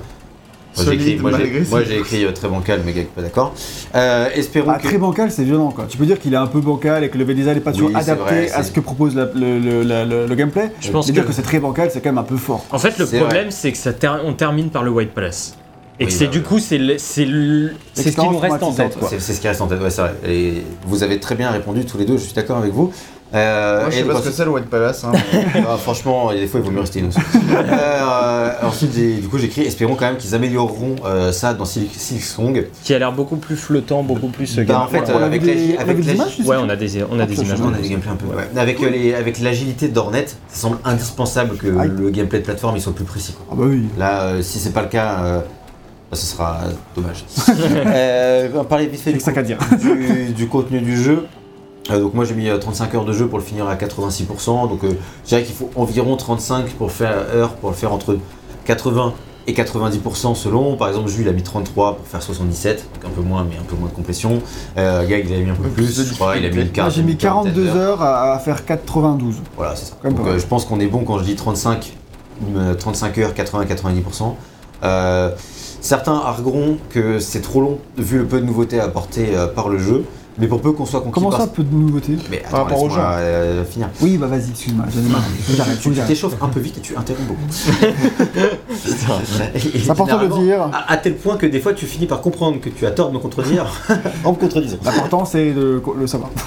Moi, 0.77 0.85
j'ai 0.85 0.91
Solide 0.91 1.01
écrit, 1.07 1.21
moi, 1.21 1.31
j'ai- 1.31 1.37
malgré 1.39 1.63
ses 1.65 1.69
moi, 1.71 1.83
j'ai 1.83 1.97
écrit 1.99 2.25
euh, 2.25 2.31
très 2.31 2.47
bancal, 2.47 2.81
mais 2.85 2.93
gars 2.93 3.01
pas 3.15 3.21
d'accord. 3.21 3.53
Euh, 3.95 4.29
espérons 4.35 4.71
Ah, 4.73 4.79
que. 4.79 4.87
très 4.87 4.97
bancal, 4.97 5.31
c'est 5.31 5.43
violent 5.43 5.71
quoi. 5.71 5.85
Tu 5.89 5.97
peux 5.97 6.05
dire 6.05 6.19
qu'il 6.19 6.33
est 6.33 6.37
un 6.37 6.47
peu 6.47 6.59
bancal 6.61 7.03
et 7.03 7.09
que 7.09 7.15
le 7.17 7.23
level 7.23 7.35
design 7.35 7.55
n'est 7.55 7.61
pas 7.61 7.71
toujours 7.71 7.89
Oui, 7.89 7.95
adapté 7.95 8.23
vrai, 8.23 8.51
à 8.51 8.63
ce 8.63 8.71
que 8.71 8.79
propose 8.79 9.15
la- 9.15 9.29
le, 9.33 9.59
le- 9.59 9.83
la- 9.83 10.05
le- 10.05 10.27
le 10.27 10.35
gameplay. 10.35 10.71
Je 10.79 10.91
pense 10.91 11.07
Mais 11.07 11.13
que. 11.13 11.19
dire 11.19 11.25
que 11.27 11.33
c'est 11.33 11.41
très 11.41 11.59
bancal, 11.59 11.89
c'est 11.91 11.99
quand 12.01 12.09
même 12.09 12.17
un 12.17 12.23
peu 12.23 12.37
fort. 12.37 12.65
En 12.71 12.79
fait, 12.79 12.97
le 12.99 13.05
problème, 13.05 13.51
c'est 13.51 13.71
que 13.71 13.77
ça 13.77 13.91
ter- 13.93 14.21
on 14.25 14.33
termine 14.33 14.69
par 14.69 14.83
le 14.83 14.91
White 14.91 15.11
Palace. 15.13 15.55
Et 15.99 16.05
que 16.05 16.11
Oui, 16.11 16.15
c'est 16.15 16.25
bah, 16.25 16.31
du 16.31 16.43
coup, 16.43 16.59
c'est 16.59 16.77
le- 16.77 16.99
c'est 16.99 17.25
ce 17.25 18.15
qui 18.15 18.27
nous 18.29 18.37
reste 18.37 18.61
en 18.61 18.71
tête. 18.71 18.95
c'est 19.09 19.19
ce 19.33 19.41
qui 19.41 19.47
reste 19.47 19.61
en 19.61 19.67
tête, 19.67 19.81
ouais, 19.81 19.89
c'est 19.89 20.01
vrai. 20.01 20.13
Et 20.27 20.63
vous 20.85 21.01
avez 21.01 21.19
très 21.19 21.33
bien 21.33 21.49
répondu 21.49 21.85
tous 21.85 21.97
les 21.97 22.05
deux, 22.05 22.17
je 22.17 22.23
suis 22.23 22.33
d'accord 22.35 22.57
avec 22.57 22.71
vous. 22.71 22.91
Euh, 23.33 23.81
Moi, 23.81 23.89
je 23.89 23.95
et 23.95 23.99
sais 23.99 24.07
pas 24.07 24.15
ce 24.15 24.21
que 24.29 24.31
c'est 24.31 24.45
le 24.45 24.51
White 24.51 24.69
Palace. 24.69 25.03
Hein. 25.03 25.11
Ah, 25.67 25.75
franchement, 25.77 26.31
des 26.31 26.47
fois, 26.47 26.61
il 26.61 26.65
vaut 26.65 26.71
mieux 26.71 26.79
rester 26.79 26.99
innocent. 26.99 27.19
euh, 27.51 28.51
ensuite, 28.63 28.91
j'ai- 28.95 29.15
du 29.15 29.27
coup, 29.27 29.37
j'ai 29.37 29.47
écrit 29.47 29.61
espérons 29.63 29.95
quand 29.95 30.05
même 30.05 30.15
qu'ils 30.17 30.33
amélioreront 30.33 30.95
euh, 31.05 31.31
ça 31.33 31.53
dans 31.53 31.65
Silk 31.65 31.89
Silk 31.93 32.21
Song. 32.23 32.65
Qui 32.83 32.93
a 32.93 32.99
l'air 32.99 33.11
beaucoup 33.11 33.35
plus 33.35 33.57
flottant, 33.57 34.01
beaucoup 34.03 34.27
plus. 34.29 34.57
euh, 34.57 34.63
Bah, 34.63 34.81
en 34.81 34.87
fait, 34.87 35.03
on 35.13 35.17
avec 35.21 35.41
des, 35.41 35.53
des 35.55 36.13
images 36.13 36.39
Ouais, 36.45 36.55
on 36.59 36.69
a 36.69 36.75
des, 36.77 37.03
on 37.03 37.19
a 37.19 37.23
Ah, 37.23 37.25
des 37.25 37.41
images. 37.41 37.59
On 37.61 37.73
a 37.73 37.77
des 37.77 37.89
gameplays 37.89 38.11
un 38.11 38.15
peu. 38.15 38.27
ouais. 38.27 38.47
Avec, 38.55 38.79
les- 38.79 39.13
avec 39.13 39.39
l'agilité 39.41 39.89
d'Hornet, 39.89 40.25
ça 40.27 40.35
semble 40.61 40.77
indispensable 40.85 41.57
que 41.57 41.67
Aïe. 41.77 41.91
le 41.97 42.09
gameplay 42.09 42.39
de 42.39 42.45
plateforme 42.45 42.77
il 42.77 42.81
soit 42.81 42.95
plus 42.95 43.03
précis. 43.05 43.33
quoi. 43.33 43.45
Ah 43.51 43.55
bah 43.57 43.63
oui. 43.67 43.83
Là, 43.97 44.21
euh, 44.23 44.41
si 44.41 44.59
c'est 44.59 44.71
pas 44.73 44.83
le 44.83 44.87
cas, 44.89 45.17
euh, 45.21 45.39
bah, 46.09 46.15
ce 46.15 46.25
sera 46.25 46.59
dommage. 46.95 47.25
euh, 47.49 48.47
on 48.53 48.57
va 48.59 48.63
parler 48.63 48.87
vite 48.87 49.01
fait 49.01 49.11
dire. 49.43 49.57
du 50.35 50.47
contenu 50.47 50.79
du 50.79 50.95
jeu. 51.01 51.25
Euh, 51.89 51.99
donc 52.01 52.13
moi 52.13 52.25
j'ai 52.25 52.33
mis 52.35 52.49
euh, 52.49 52.57
35 52.57 52.95
heures 52.95 53.05
de 53.05 53.13
jeu 53.13 53.27
pour 53.27 53.37
le 53.39 53.43
finir 53.43 53.67
à 53.67 53.75
86%. 53.75 54.69
Donc 54.69 54.83
euh, 54.83 54.91
je 55.23 55.29
dirais 55.29 55.43
qu'il 55.43 55.55
faut 55.55 55.69
environ 55.75 56.15
35 56.17 56.69
pour 56.71 56.91
faire 56.91 57.13
heures 57.33 57.53
pour 57.55 57.69
le 57.69 57.75
faire 57.75 57.93
entre 57.93 58.17
80 58.65 59.13
et 59.47 59.53
90% 59.53 60.35
selon. 60.35 60.75
Par 60.75 60.89
exemple, 60.89 61.07
Jules 61.09 61.23
il 61.25 61.29
a 61.29 61.31
mis 61.31 61.43
33 61.43 61.95
pour 61.97 62.05
faire 62.05 62.21
77, 62.21 62.85
donc 62.95 63.05
un 63.11 63.15
peu 63.15 63.21
moins 63.21 63.45
mais 63.49 63.55
un 63.57 63.63
peu 63.63 63.75
moins 63.77 63.87
de 63.89 63.93
complétion. 63.93 64.41
Euh, 64.77 65.07
Gag 65.07 65.25
il 65.29 65.33
a 65.33 65.37
mis 65.39 65.49
un 65.49 65.55
peu 65.55 65.69
Plus 65.69 66.03
je 66.05 66.13
crois, 66.13 66.35
il 66.37 66.45
a 66.45 66.49
mis 66.49 66.55
une 66.55 66.63
Moi 66.63 66.71
quart- 66.73 66.89
j'ai 66.89 67.03
mis 67.03 67.13
une 67.13 67.17
quarantaine 67.17 67.53
42 67.53 67.73
d'heures. 67.73 68.01
heures 68.01 68.01
à, 68.01 68.39
faire 68.39 68.65
92. 68.65 69.35
Voilà, 69.55 69.75
c'est 69.75 69.85
ça. 69.85 69.93
Quand 70.01 70.09
même 70.09 70.17
Donc 70.17 70.27
euh, 70.27 70.39
je 70.39 70.45
pense 70.45 70.65
qu'on 70.65 70.79
est 70.81 70.87
bon 70.87 71.03
quand 71.05 71.19
je 71.19 71.23
dis 71.23 71.35
35, 71.35 71.93
euh, 72.55 72.73
35 72.73 73.17
heures, 73.19 73.31
80-90%. 73.33 74.33
Euh, 74.83 75.31
certains 75.81 76.15
argueront 76.17 76.77
que 76.89 77.19
c'est 77.19 77.41
trop 77.41 77.61
long 77.61 77.79
vu 77.97 78.17
le 78.17 78.25
peu 78.25 78.39
de 78.41 78.45
nouveautés 78.45 78.79
apportées 78.79 79.29
euh, 79.35 79.47
par 79.47 79.69
le 79.69 79.79
jeu, 79.79 80.03
mais 80.39 80.47
pour 80.47 80.61
peu 80.61 80.71
qu'on 80.71 80.85
soit 80.85 80.99
conquis 81.01 81.13
Comment 81.13 81.29
par... 81.29 81.41
ça, 81.41 81.47
peu 81.47 81.63
de 81.63 81.73
nouveautés 81.73 82.17
Mais 82.29 82.43
Par 82.49 82.63
rapport 82.63 82.81
au 82.81 82.87
laisse-moi, 82.87 83.05
euh, 83.17 83.65
finir. 83.65 83.89
Oui, 84.01 84.17
bah 84.17 84.27
vas-y, 84.27 84.49
excuse-moi, 84.51 84.85
j'en 84.93 84.99
ai 85.01 85.11
marre. 85.11 85.21
Faut 85.41 85.51
que 85.51 85.57
j'arrête, 85.57 85.75
faut 85.75 85.81
Tu 85.83 85.89
que 85.89 85.95
j'arrête. 85.95 86.09
t'échauffes 86.09 86.37
un 86.41 86.47
peu 86.47 86.59
vite 86.59 86.77
et 86.77 86.81
tu 86.81 86.95
interromps 86.95 87.27
beaucoup. 87.27 87.41
Et 89.55 89.69
C'est 89.79 89.89
important 89.89 90.17
de 90.17 90.25
le 90.25 90.29
généralement, 90.35 90.67
dire. 90.67 90.77
À, 90.77 90.91
à 90.93 90.97
tel 90.97 91.15
point 91.15 91.37
que 91.37 91.45
des 91.45 91.59
fois 91.59 91.73
tu 91.73 91.85
finis 91.85 92.05
par 92.07 92.21
comprendre 92.21 92.59
que 92.59 92.69
tu 92.69 92.85
as 92.85 92.91
tort 92.91 93.09
de 93.09 93.13
me 93.15 93.19
contredire 93.19 93.65
en 94.23 94.31
me 94.31 94.37
contredisant. 94.37 94.77
L'important 94.83 95.25
c'est 95.25 95.51
de 95.53 95.81
le 95.97 96.07
savoir. 96.07 96.29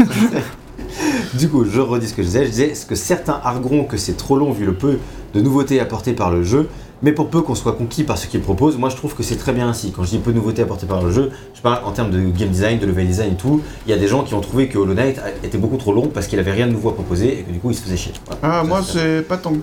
Du 1.35 1.49
coup, 1.49 1.65
je 1.65 1.81
redis 1.81 2.09
ce 2.09 2.15
que 2.15 2.23
je 2.23 2.27
disais. 2.27 2.44
Je 2.47 2.51
disais 2.51 2.75
ce 2.75 2.85
que 2.85 2.97
certains 2.97 3.41
argueront 3.44 3.85
que 3.85 3.97
c'est 3.97 4.17
trop 4.17 4.36
long 4.36 4.51
vu 4.51 4.65
le 4.67 4.75
peu 4.75 4.99
de 5.35 5.41
nouveautés 5.41 5.78
apportées 5.78 6.12
par 6.12 6.31
le 6.31 6.43
jeu. 6.43 6.69
Mais 7.02 7.12
pour 7.12 7.28
peu 7.28 7.40
qu'on 7.40 7.54
soit 7.54 7.72
conquis 7.72 8.04
par 8.04 8.18
ce 8.18 8.26
qu'il 8.26 8.40
propose, 8.40 8.76
moi 8.76 8.90
je 8.90 8.96
trouve 8.96 9.14
que 9.14 9.22
c'est 9.22 9.36
très 9.36 9.52
bien 9.52 9.68
ainsi. 9.68 9.90
Quand 9.90 10.02
je 10.04 10.10
dis 10.10 10.18
peu 10.18 10.32
de 10.32 10.36
nouveautés 10.36 10.62
apportées 10.62 10.86
par 10.86 11.02
le 11.02 11.10
jeu, 11.10 11.30
je 11.54 11.60
parle 11.62 11.82
en 11.86 11.92
termes 11.92 12.10
de 12.10 12.18
game 12.18 12.50
design, 12.50 12.78
de 12.78 12.86
level 12.86 13.06
design 13.06 13.32
et 13.32 13.36
tout. 13.36 13.62
Il 13.86 13.90
y 13.90 13.94
a 13.94 13.96
des 13.96 14.06
gens 14.06 14.22
qui 14.22 14.34
ont 14.34 14.40
trouvé 14.40 14.68
que 14.68 14.76
Hollow 14.76 14.92
Knight 14.94 15.18
était 15.42 15.56
beaucoup 15.56 15.78
trop 15.78 15.94
long 15.94 16.08
parce 16.12 16.26
qu'il 16.26 16.38
avait 16.38 16.52
rien 16.52 16.66
de 16.66 16.72
nouveau 16.72 16.90
à 16.90 16.94
proposer 16.94 17.40
et 17.40 17.42
que 17.42 17.50
du 17.52 17.58
coup 17.58 17.70
il 17.70 17.74
se 17.74 17.82
faisait 17.82 17.96
chier. 17.96 18.12
Voilà. 18.26 18.40
Ah, 18.42 18.60
Ça, 18.62 18.68
moi, 18.68 18.80
c'est- 18.82 19.22
pas 19.26 19.38
tant 19.38 19.52
que. 19.52 19.58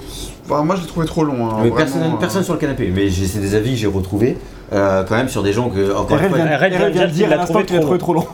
Enfin, 0.46 0.64
moi, 0.64 0.76
je 0.78 0.82
l'ai 0.82 0.88
trouvé 0.88 1.06
trop 1.06 1.24
long. 1.24 1.46
Hein, 1.46 1.58
Mais 1.62 1.70
vraiment, 1.70 1.76
personne, 1.76 2.02
euh. 2.02 2.20
personne 2.20 2.44
sur 2.44 2.54
le 2.54 2.60
canapé. 2.60 2.92
Mais 2.94 3.10
c'est 3.12 3.40
des 3.40 3.54
avis 3.54 3.72
que 3.72 3.78
j'ai 3.78 3.88
retrouvés 3.88 4.38
euh, 4.74 5.04
quand 5.08 5.16
même 5.16 5.30
sur 5.30 5.44
des 5.44 5.54
gens 5.54 5.70
que 5.70 5.96
encore 5.96 6.18
une 6.18 6.30
fois, 6.30 6.38
vient, 6.38 6.46
de 6.46 6.92
qu'il 6.92 7.12
dire 7.12 7.30
l'a 7.30 7.36
à 7.36 7.38
l'instant 7.38 7.54
trouvé 7.54 7.66
qu'il 7.66 7.76
a 7.78 7.80
trop 7.80 7.98
trouvé 7.98 8.00
trop 8.00 8.14
long. 8.16 8.26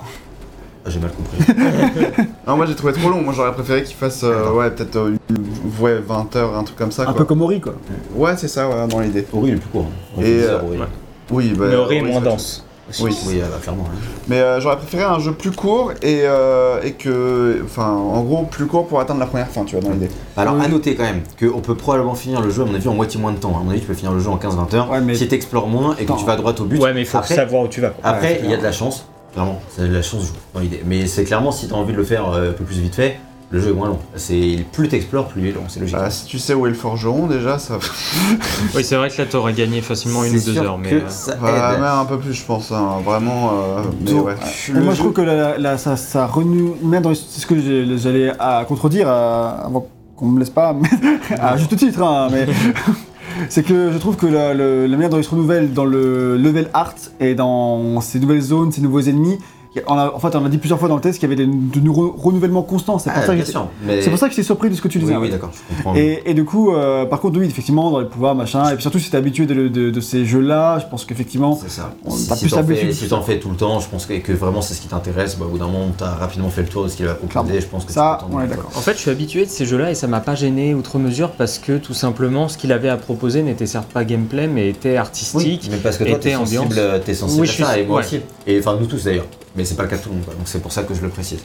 Ah, 0.86 0.90
j'ai 0.90 1.00
mal 1.00 1.12
compris. 1.12 1.38
Non, 2.48 2.58
moi, 2.58 2.66
j'ai 2.66 2.76
trouvé 2.76 2.92
trop 2.94 3.10
long. 3.10 3.22
Moi, 3.22 3.34
j'aurais 3.36 3.54
préféré 3.54 3.84
qu'il 3.84 3.96
fasse, 3.96 4.22
euh, 4.24 4.52
ouais, 4.52 4.70
peut-être 4.72 4.98
euh, 4.98 5.16
une- 5.30 5.38
ouais, 5.84 6.00
20 6.06 6.36
heures, 6.36 6.58
un 6.58 6.64
truc 6.66 6.78
comme 6.78 6.92
ça. 6.92 7.04
Un 7.04 7.06
quoi. 7.06 7.16
peu 7.16 7.24
comme 7.26 7.42
Ori 7.42 7.62
quoi. 7.62 7.74
Ouais, 8.16 8.34
c'est 8.36 8.50
ça, 8.50 8.68
ouais, 8.68 8.88
dans 8.90 9.00
l'idée. 9.00 9.26
Ori 9.32 9.50
il 9.52 9.54
est 9.54 9.58
plus 9.58 9.70
court. 9.70 9.86
hein. 10.18 10.22
Et, 10.22 10.24
Ori, 10.24 10.44
euh, 10.44 10.62
Ori. 10.62 10.78
ouais. 10.80 10.86
Oui, 11.32 11.54
bah. 11.58 11.66
Mais 11.70 11.76
Ori 11.76 11.96
est 11.98 12.02
oui, 12.02 12.12
moins 12.12 12.20
dense. 12.22 12.66
Oui. 13.00 13.16
Oui, 13.28 13.40
euh, 13.42 13.46
clairement. 13.62 13.86
hein. 13.90 13.96
Mais 14.28 14.40
euh, 14.42 14.60
j'aurais 14.60 14.76
préféré 14.76 15.04
un 15.04 15.18
jeu 15.20 15.32
plus 15.32 15.52
court 15.52 15.94
et, 16.02 16.24
euh, 16.26 16.82
et 16.84 16.92
que. 16.92 17.62
Enfin, 17.64 17.88
en 17.90 18.22
gros, 18.24 18.44
plus 18.44 18.66
court 18.68 18.86
pour 18.88 19.00
atteindre 19.00 19.22
la 19.22 19.26
première 19.26 19.48
fin, 19.48 19.64
tu 19.64 19.78
vois, 19.78 19.86
dans 19.86 19.92
l'idée. 19.94 20.10
Alors, 20.36 20.56
Oui. 20.56 20.66
à 20.66 20.68
noter 20.68 20.96
quand 20.96 21.04
même 21.04 21.22
qu'on 21.40 21.62
peut 21.62 21.76
probablement 21.76 22.14
finir 22.14 22.42
le 22.42 22.50
jeu, 22.50 22.64
à 22.64 22.66
mon 22.66 22.76
avis, 22.76 22.90
en 22.90 22.94
moitié 22.94 23.22
moins 23.22 23.32
de 23.32 23.38
temps. 23.38 23.58
À 23.58 23.64
mon 23.64 23.72
avis, 23.72 23.80
tu 23.80 23.88
peux 23.88 23.94
finir 23.94 24.12
le 24.12 24.20
jeu 24.20 24.30
en 24.30 24.38
15-20 24.38 24.76
heures. 24.76 24.92
Ouais, 24.92 25.00
mais- 25.00 25.16
Si 25.16 25.30
tu 25.30 25.34
explores 25.34 25.68
moins 25.70 25.94
et 25.94 26.00
que 26.00 26.12
Attends. 26.12 26.18
tu 26.18 26.26
vas 26.26 26.36
droit 26.36 26.54
au 26.60 26.66
but. 26.66 26.78
Ouais, 26.82 26.94
mais 26.94 27.00
il 27.02 27.06
faut 27.08 27.18
après, 27.20 27.36
savoir 27.36 27.64
où 27.64 27.68
tu 27.70 27.80
vas. 27.80 27.92
quoi. 27.92 28.02
après, 28.04 28.42
il 28.44 28.52
y 28.52 28.54
a 28.54 28.58
de 28.58 28.64
la 28.64 28.74
chance. 28.74 29.06
Vraiment, 29.36 29.60
c'est 29.70 29.88
de 29.88 29.94
la 29.94 30.02
chance 30.02 30.32
dans 30.54 30.60
l'idée. 30.60 30.82
Mais 30.86 31.08
c'est 31.08 31.24
clairement, 31.24 31.52
si 31.52 31.68
tu 31.68 31.74
as 31.74 31.78
envie 31.78 31.94
de 31.94 31.98
le 31.98 32.04
faire 32.04 32.30
euh, 32.30 32.50
un 32.52 32.54
peu 32.54 32.64
plus 32.64 32.80
vite 32.80 32.96
fait, 32.96 33.18
le 33.50 33.60
jeu 33.60 33.70
est 33.70 33.74
moins 33.74 33.88
long. 33.88 34.00
C'est 34.16 34.66
plus 34.72 34.88
tu 34.90 34.96
explores, 34.96 35.28
plus 35.28 35.42
il 35.42 35.48
est 35.48 35.52
long. 35.52 35.64
C'est 35.68 35.80
logique. 35.80 35.96
Bah, 35.96 36.10
si 36.10 36.26
tu 36.26 36.40
sais 36.40 36.54
où 36.56 36.66
est 36.66 36.70
le 36.70 36.76
forgeron, 36.76 37.28
déjà, 37.28 37.60
ça. 37.60 37.78
Oui, 38.76 38.84
c'est 38.84 38.96
vrai 38.96 39.10
que 39.10 39.18
là, 39.22 39.28
t'aurais 39.28 39.54
gagné 39.54 39.82
facilement 39.82 40.24
une 40.24 40.32
ou 40.32 40.40
deux 40.42 40.54
sûr 40.54 40.64
heures. 40.64 40.78
Mais 40.80 40.90
que 40.90 40.96
euh, 40.96 41.10
ça 41.10 41.36
Ouais, 41.42 41.50
aide. 41.52 41.80
même 41.80 41.84
un 41.84 42.06
peu 42.06 42.18
plus, 42.18 42.34
je 42.34 42.44
pense. 42.44 42.72
hein, 42.72 42.98
Vraiment. 43.06 43.52
euh, 43.54 43.82
mais 44.02 44.14
ouais. 44.14 44.36
Et 44.70 44.80
moi 44.80 44.94
je 44.94 45.00
trouve 45.00 45.14
que 45.14 45.22
la- 45.22 45.58
la- 45.60 45.78
ça, 45.78 45.98
ça 45.98 46.26
renoue, 46.26 46.76
même 46.84 47.04
dans 47.04 47.14
ce 47.14 47.46
que 47.46 47.56
j'allais 47.98 48.32
à 48.40 48.66
contredire 48.68 49.08
à- 49.10 49.66
avant 49.66 49.88
qu'on 50.16 50.28
me 50.28 50.40
laisse 50.40 50.50
pas, 50.50 50.74
mais- 50.74 50.90
à 51.40 51.56
juste 51.58 51.76
titre, 51.76 52.02
hein, 52.02 52.30
mais 52.32 52.48
c'est 53.50 53.64
que 53.64 53.92
je 53.92 53.98
trouve 53.98 54.16
que 54.16 54.26
la, 54.26 54.54
manière 54.88 55.10
dont 55.10 55.18
il 55.18 55.24
se 55.24 55.30
renouvelle 55.30 55.74
dans 55.74 55.86
le 55.86 56.38
level 56.38 56.70
art 56.74 56.96
et 57.20 57.36
dans 57.36 58.02
ces 58.02 58.20
nouvelles 58.20 58.42
zones, 58.42 58.72
ces 58.72 58.82
nouveaux 58.82 59.02
ennemis, 59.02 59.40
on 59.88 59.98
a, 59.98 60.12
en 60.14 60.20
fait 60.20 60.36
on 60.36 60.46
a 60.46 60.50
dit 60.50 60.58
plusieurs 60.58 60.80
fois 60.80 60.88
dans 60.90 60.96
le 60.96 61.02
test 61.02 61.20
qu'il 61.20 61.30
y 61.30 61.34
avait 61.34 61.46
des, 61.46 61.52
de 61.52 61.80
nouveaux 61.80 62.14
renouvellements 62.18 62.62
constants. 62.64 63.00
C'est 63.00 63.12
pour, 63.12 63.24
Ah. 63.28 63.68
Mais... 63.86 64.02
pour 64.08 64.18
ça 64.20 64.28
que 64.28 64.32
j'étais 64.34 64.44
surpris 64.46 64.70
de 64.70 64.76
ce 64.76 64.82
que 64.82 64.88
tu 64.88 64.98
Oui, 65.00 65.04
disais. 65.06 65.16
oui, 65.16 65.22
ouais. 65.24 65.30
d'accord, 65.30 65.52
je 65.54 65.76
comprends. 65.76 65.96
Et, 65.96 66.22
et 66.26 66.34
du 66.34 66.46
coup, 66.46 66.74
euh, 66.74 67.06
par 67.06 67.20
contre, 67.20 67.40
oui, 67.40 67.46
effectivement, 67.48 67.90
dans 67.92 68.00
les 68.00 68.06
pouvoirs, 68.08 68.36
machin, 68.36 68.70
et 68.70 68.74
puis 68.74 68.82
surtout 68.82 69.00
si 69.00 69.10
t'es 69.10 69.18
habitué 69.18 69.46
de, 69.46 69.68
de- 69.68 69.90
de 69.90 70.02
ces 70.02 70.26
jeux-là, 70.26 70.80
je 70.80 70.86
pense 70.88 71.06
qu'effectivement, 71.06 71.58
C'est 71.62 71.70
ça. 71.72 71.94
On 72.06 72.12
si 72.12 72.32
a 72.32 72.36
si 72.36 72.46
plus 72.48 72.76
fais, 72.76 72.92
si 72.94 73.08
t'en 73.08 73.22
fais 73.22 73.40
tout 73.40 73.50
le 73.50 73.56
temps, 73.56 73.80
je 73.80 73.88
pense 73.90 74.06
que, 74.06 74.14
que 74.20 74.32
vraiment 74.32 74.62
c'est 74.62 74.74
ce 74.74 74.82
qui 74.82 74.88
t'intéresse. 74.88 75.38
Bah, 75.38 75.46
au 75.46 75.50
bout 75.50 75.58
d'un 75.58 75.66
moment, 75.68 75.92
t'as 75.98 76.12
rapidement 76.16 76.50
fait 76.50 76.62
le 76.62 76.68
tour 76.68 76.84
de 76.84 76.90
ce 76.90 76.96
qu'il 76.96 77.06
va 77.06 77.16
proposer. 77.16 77.62
Je 77.62 77.66
pense 77.68 77.86
que 77.86 77.92
ça, 77.92 78.20
donner, 78.32 78.48
d'accord. 78.48 78.70
En 78.76 78.82
fait, 78.82 78.94
je 78.94 79.00
suis 79.00 79.10
habitué 79.12 79.46
de 79.46 79.50
ces 79.50 79.66
jeux-là 79.66 79.92
et 79.92 79.96
ça 79.96 80.08
m'a 80.08 80.20
pas 80.22 80.36
gêné 80.36 80.74
outre 80.76 81.00
mesure 81.00 81.32
parce 81.32 81.58
que 81.60 81.78
tout 81.78 81.94
simplement, 81.94 82.48
ce 82.48 82.58
qu'il 82.58 82.72
avait 82.72 82.90
à 82.90 82.98
proposer 82.98 83.42
n'était 83.44 83.66
certes 83.66 83.92
pas 83.92 84.04
gameplay 84.04 84.48
mais 84.48 84.70
était 84.70 84.92
Oui, 84.92 84.98
artistique. 84.98 85.68
mais 85.72 85.78
parce 85.78 85.98
que 85.98 86.04
toi, 86.04 86.20
sensible, 86.22 86.62
ambiance. 86.64 87.02
t'es 87.06 87.14
sensible 87.14 87.42
Oui, 87.42 87.50
à 87.50 87.66
ça, 87.66 87.78
et 87.80 87.86
moi 87.86 88.00
ouais. 88.00 88.06
aussi. 88.06 88.20
Et 88.48 88.60
enfin, 88.60 88.78
nous 88.80 88.86
tous 88.88 89.04
d'ailleurs. 89.06 89.26
Mais 89.56 89.66
c'est 89.66 89.76
pas 89.76 89.84
le 89.84 89.90
cas 89.90 89.98
de 89.98 90.02
tout 90.02 90.10
le 90.10 90.16
monde, 90.16 90.26
quoi. 90.26 90.34
donc 90.34 90.48
c'est 90.48 90.62
pour 90.62 90.72
ça 90.72 90.82
que 90.84 90.94
je 90.96 91.02
le 91.02 91.10
précise. 91.10 91.40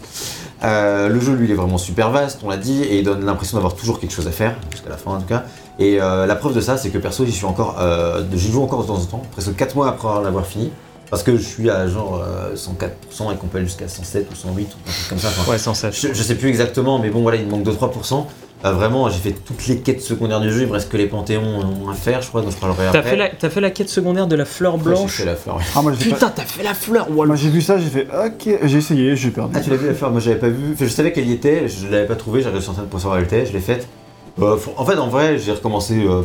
Euh, 0.65 1.09
le 1.09 1.21
jeu, 1.21 1.35
lui, 1.35 1.45
il 1.47 1.51
est 1.51 1.55
vraiment 1.55 1.77
super 1.79 2.11
vaste, 2.11 2.41
on 2.43 2.49
l'a 2.49 2.57
dit, 2.57 2.83
et 2.83 2.99
il 2.99 3.05
donne 3.05 3.25
l'impression 3.25 3.57
d'avoir 3.59 3.75
toujours 3.75 4.01
quelque 4.01 4.13
chose 4.13 4.27
à 4.27 4.31
faire, 4.31 4.57
jusqu'à 4.71 4.89
la 4.89 4.97
fin 4.97 5.11
en 5.13 5.21
tout 5.21 5.27
cas. 5.27 5.45
Et 5.79 6.01
euh, 6.01 6.25
la 6.27 6.35
preuve 6.35 6.55
de 6.55 6.61
ça, 6.61 6.77
c'est 6.79 6.89
que 6.89 6.99
perso, 6.99 7.25
j'y 7.27 7.33
suis 7.33 7.45
encore, 7.45 7.77
euh, 7.81 8.23
j'y 8.33 8.51
joue 8.51 8.63
encore 8.63 8.83
de 8.83 8.87
temps 8.89 8.97
en 8.97 9.05
temps, 9.05 9.23
presque 9.33 9.55
4 9.55 9.75
mois 9.77 9.89
après 9.89 10.09
l'avoir 10.25 10.47
fini, 10.47 10.71
parce 11.11 11.23
que 11.23 11.37
je 11.37 11.43
suis 11.43 11.69
à 11.71 11.87
genre 11.87 12.23
euh, 12.27 12.55
104% 12.55 13.33
et 13.33 13.37
qu'on 13.37 13.47
peut 13.47 13.59
aller 13.59 13.67
jusqu'à 13.67 13.89
107 13.89 14.27
ou 14.33 14.35
108 14.35 14.63
ou 14.63 14.65
un 14.65 14.93
truc 14.93 15.09
comme 15.11 15.19
ça. 15.19 15.29
Enfin, 15.29 15.51
Ouais, 15.51 15.59
sans 15.59 15.75
ça. 15.75 15.91
je, 15.91 16.09
je 16.13 16.23
sais 16.23 16.35
plus 16.35 16.49
exactement, 16.49 16.99
mais 16.99 17.11
bon 17.11 17.23
voilà, 17.23 17.37
il 17.39 17.47
me 17.47 17.51
manque 17.51 17.65
2-3%. 17.65 18.25
Euh, 18.65 18.73
vraiment, 18.73 19.09
j'ai 19.09 19.19
fait 19.21 19.31
toutes 19.33 19.67
les 19.69 19.79
quêtes 19.79 20.01
secondaires 20.03 20.41
du 20.41 20.51
jeu, 20.53 20.63
il 20.63 20.67
me 20.67 20.73
reste 20.73 20.91
que 20.91 20.97
les 20.97 21.07
panthéons 21.07 21.61
euh, 21.87 21.93
à 21.93 21.95
faire, 21.95 22.23
je 22.23 22.29
crois, 22.29 22.43
donc 22.43 22.51
je 22.51 22.57
parlerai 22.57 22.87
T'as 22.91 22.99
après. 22.99 23.11
fait, 23.11 23.17
la, 23.17 23.29
t'as 23.29 23.51
fait 23.51 23.61
la 23.61 23.71
quête 23.71 23.89
secondaire 23.89 24.27
de 24.27 24.35
la 24.35 24.45
fleur 24.45 24.75
Ouais, 24.75 24.83
blanche 24.83 25.13
J'ai 25.19 25.23
fait 25.23 25.29
la 25.31 25.37
fleur. 25.37 25.57
ouais. 25.59 25.63
Ah, 25.77 25.83
moi, 25.83 25.93
j'ai 25.97 26.11
pas- 26.11 26.17
Putain, 26.17 26.33
t'as 26.35 26.43
fait 26.45 26.65
la 26.65 26.75
fleur 26.75 27.09
Moi, 27.09 27.37
j'ai 27.37 27.51
vu 27.51 27.63
ça, 27.63 27.79
j'ai 27.79 27.87
fait 27.89 28.09
ok, 28.13 28.59
j'ai 28.65 28.79
essayé, 28.79 29.15
j'ai 29.15 29.31
perdu. 29.31 29.53
Ah, 29.57 29.61
tu 29.61 29.71
l'as 29.71 29.77
vu 29.77 29.87
la 29.87 29.95
fleur 29.95 30.11
Moi, 30.11 30.19
j'avais 30.21 30.41
pas 30.41 30.49
vu. 30.49 30.73
Enfin, 30.73 30.87
je 30.87 30.91
savais 30.91 31.13
qu'elle 31.13 31.29
y 31.29 31.33
était, 31.33 31.69
je 31.69 31.87
l'avais 31.87 32.07
pas 32.07 32.17
trouvée, 32.17 32.41
j'avais 32.43 32.55
réussi 32.55 32.71
en 32.71 32.73
train 32.73 32.83
de 32.83 32.91
savoir 32.99 33.15
où 33.15 33.19
elle 33.19 33.25
était, 33.27 33.47
je 33.47 33.53
l'ai 33.53 33.61
faite. 33.61 33.87
Euh, 34.41 34.57
en 34.77 34.85
fait, 34.85 34.97
en 34.99 35.09
vrai, 35.09 35.39
j'ai 35.39 35.53
recommencé 35.53 36.05
euh, 36.05 36.23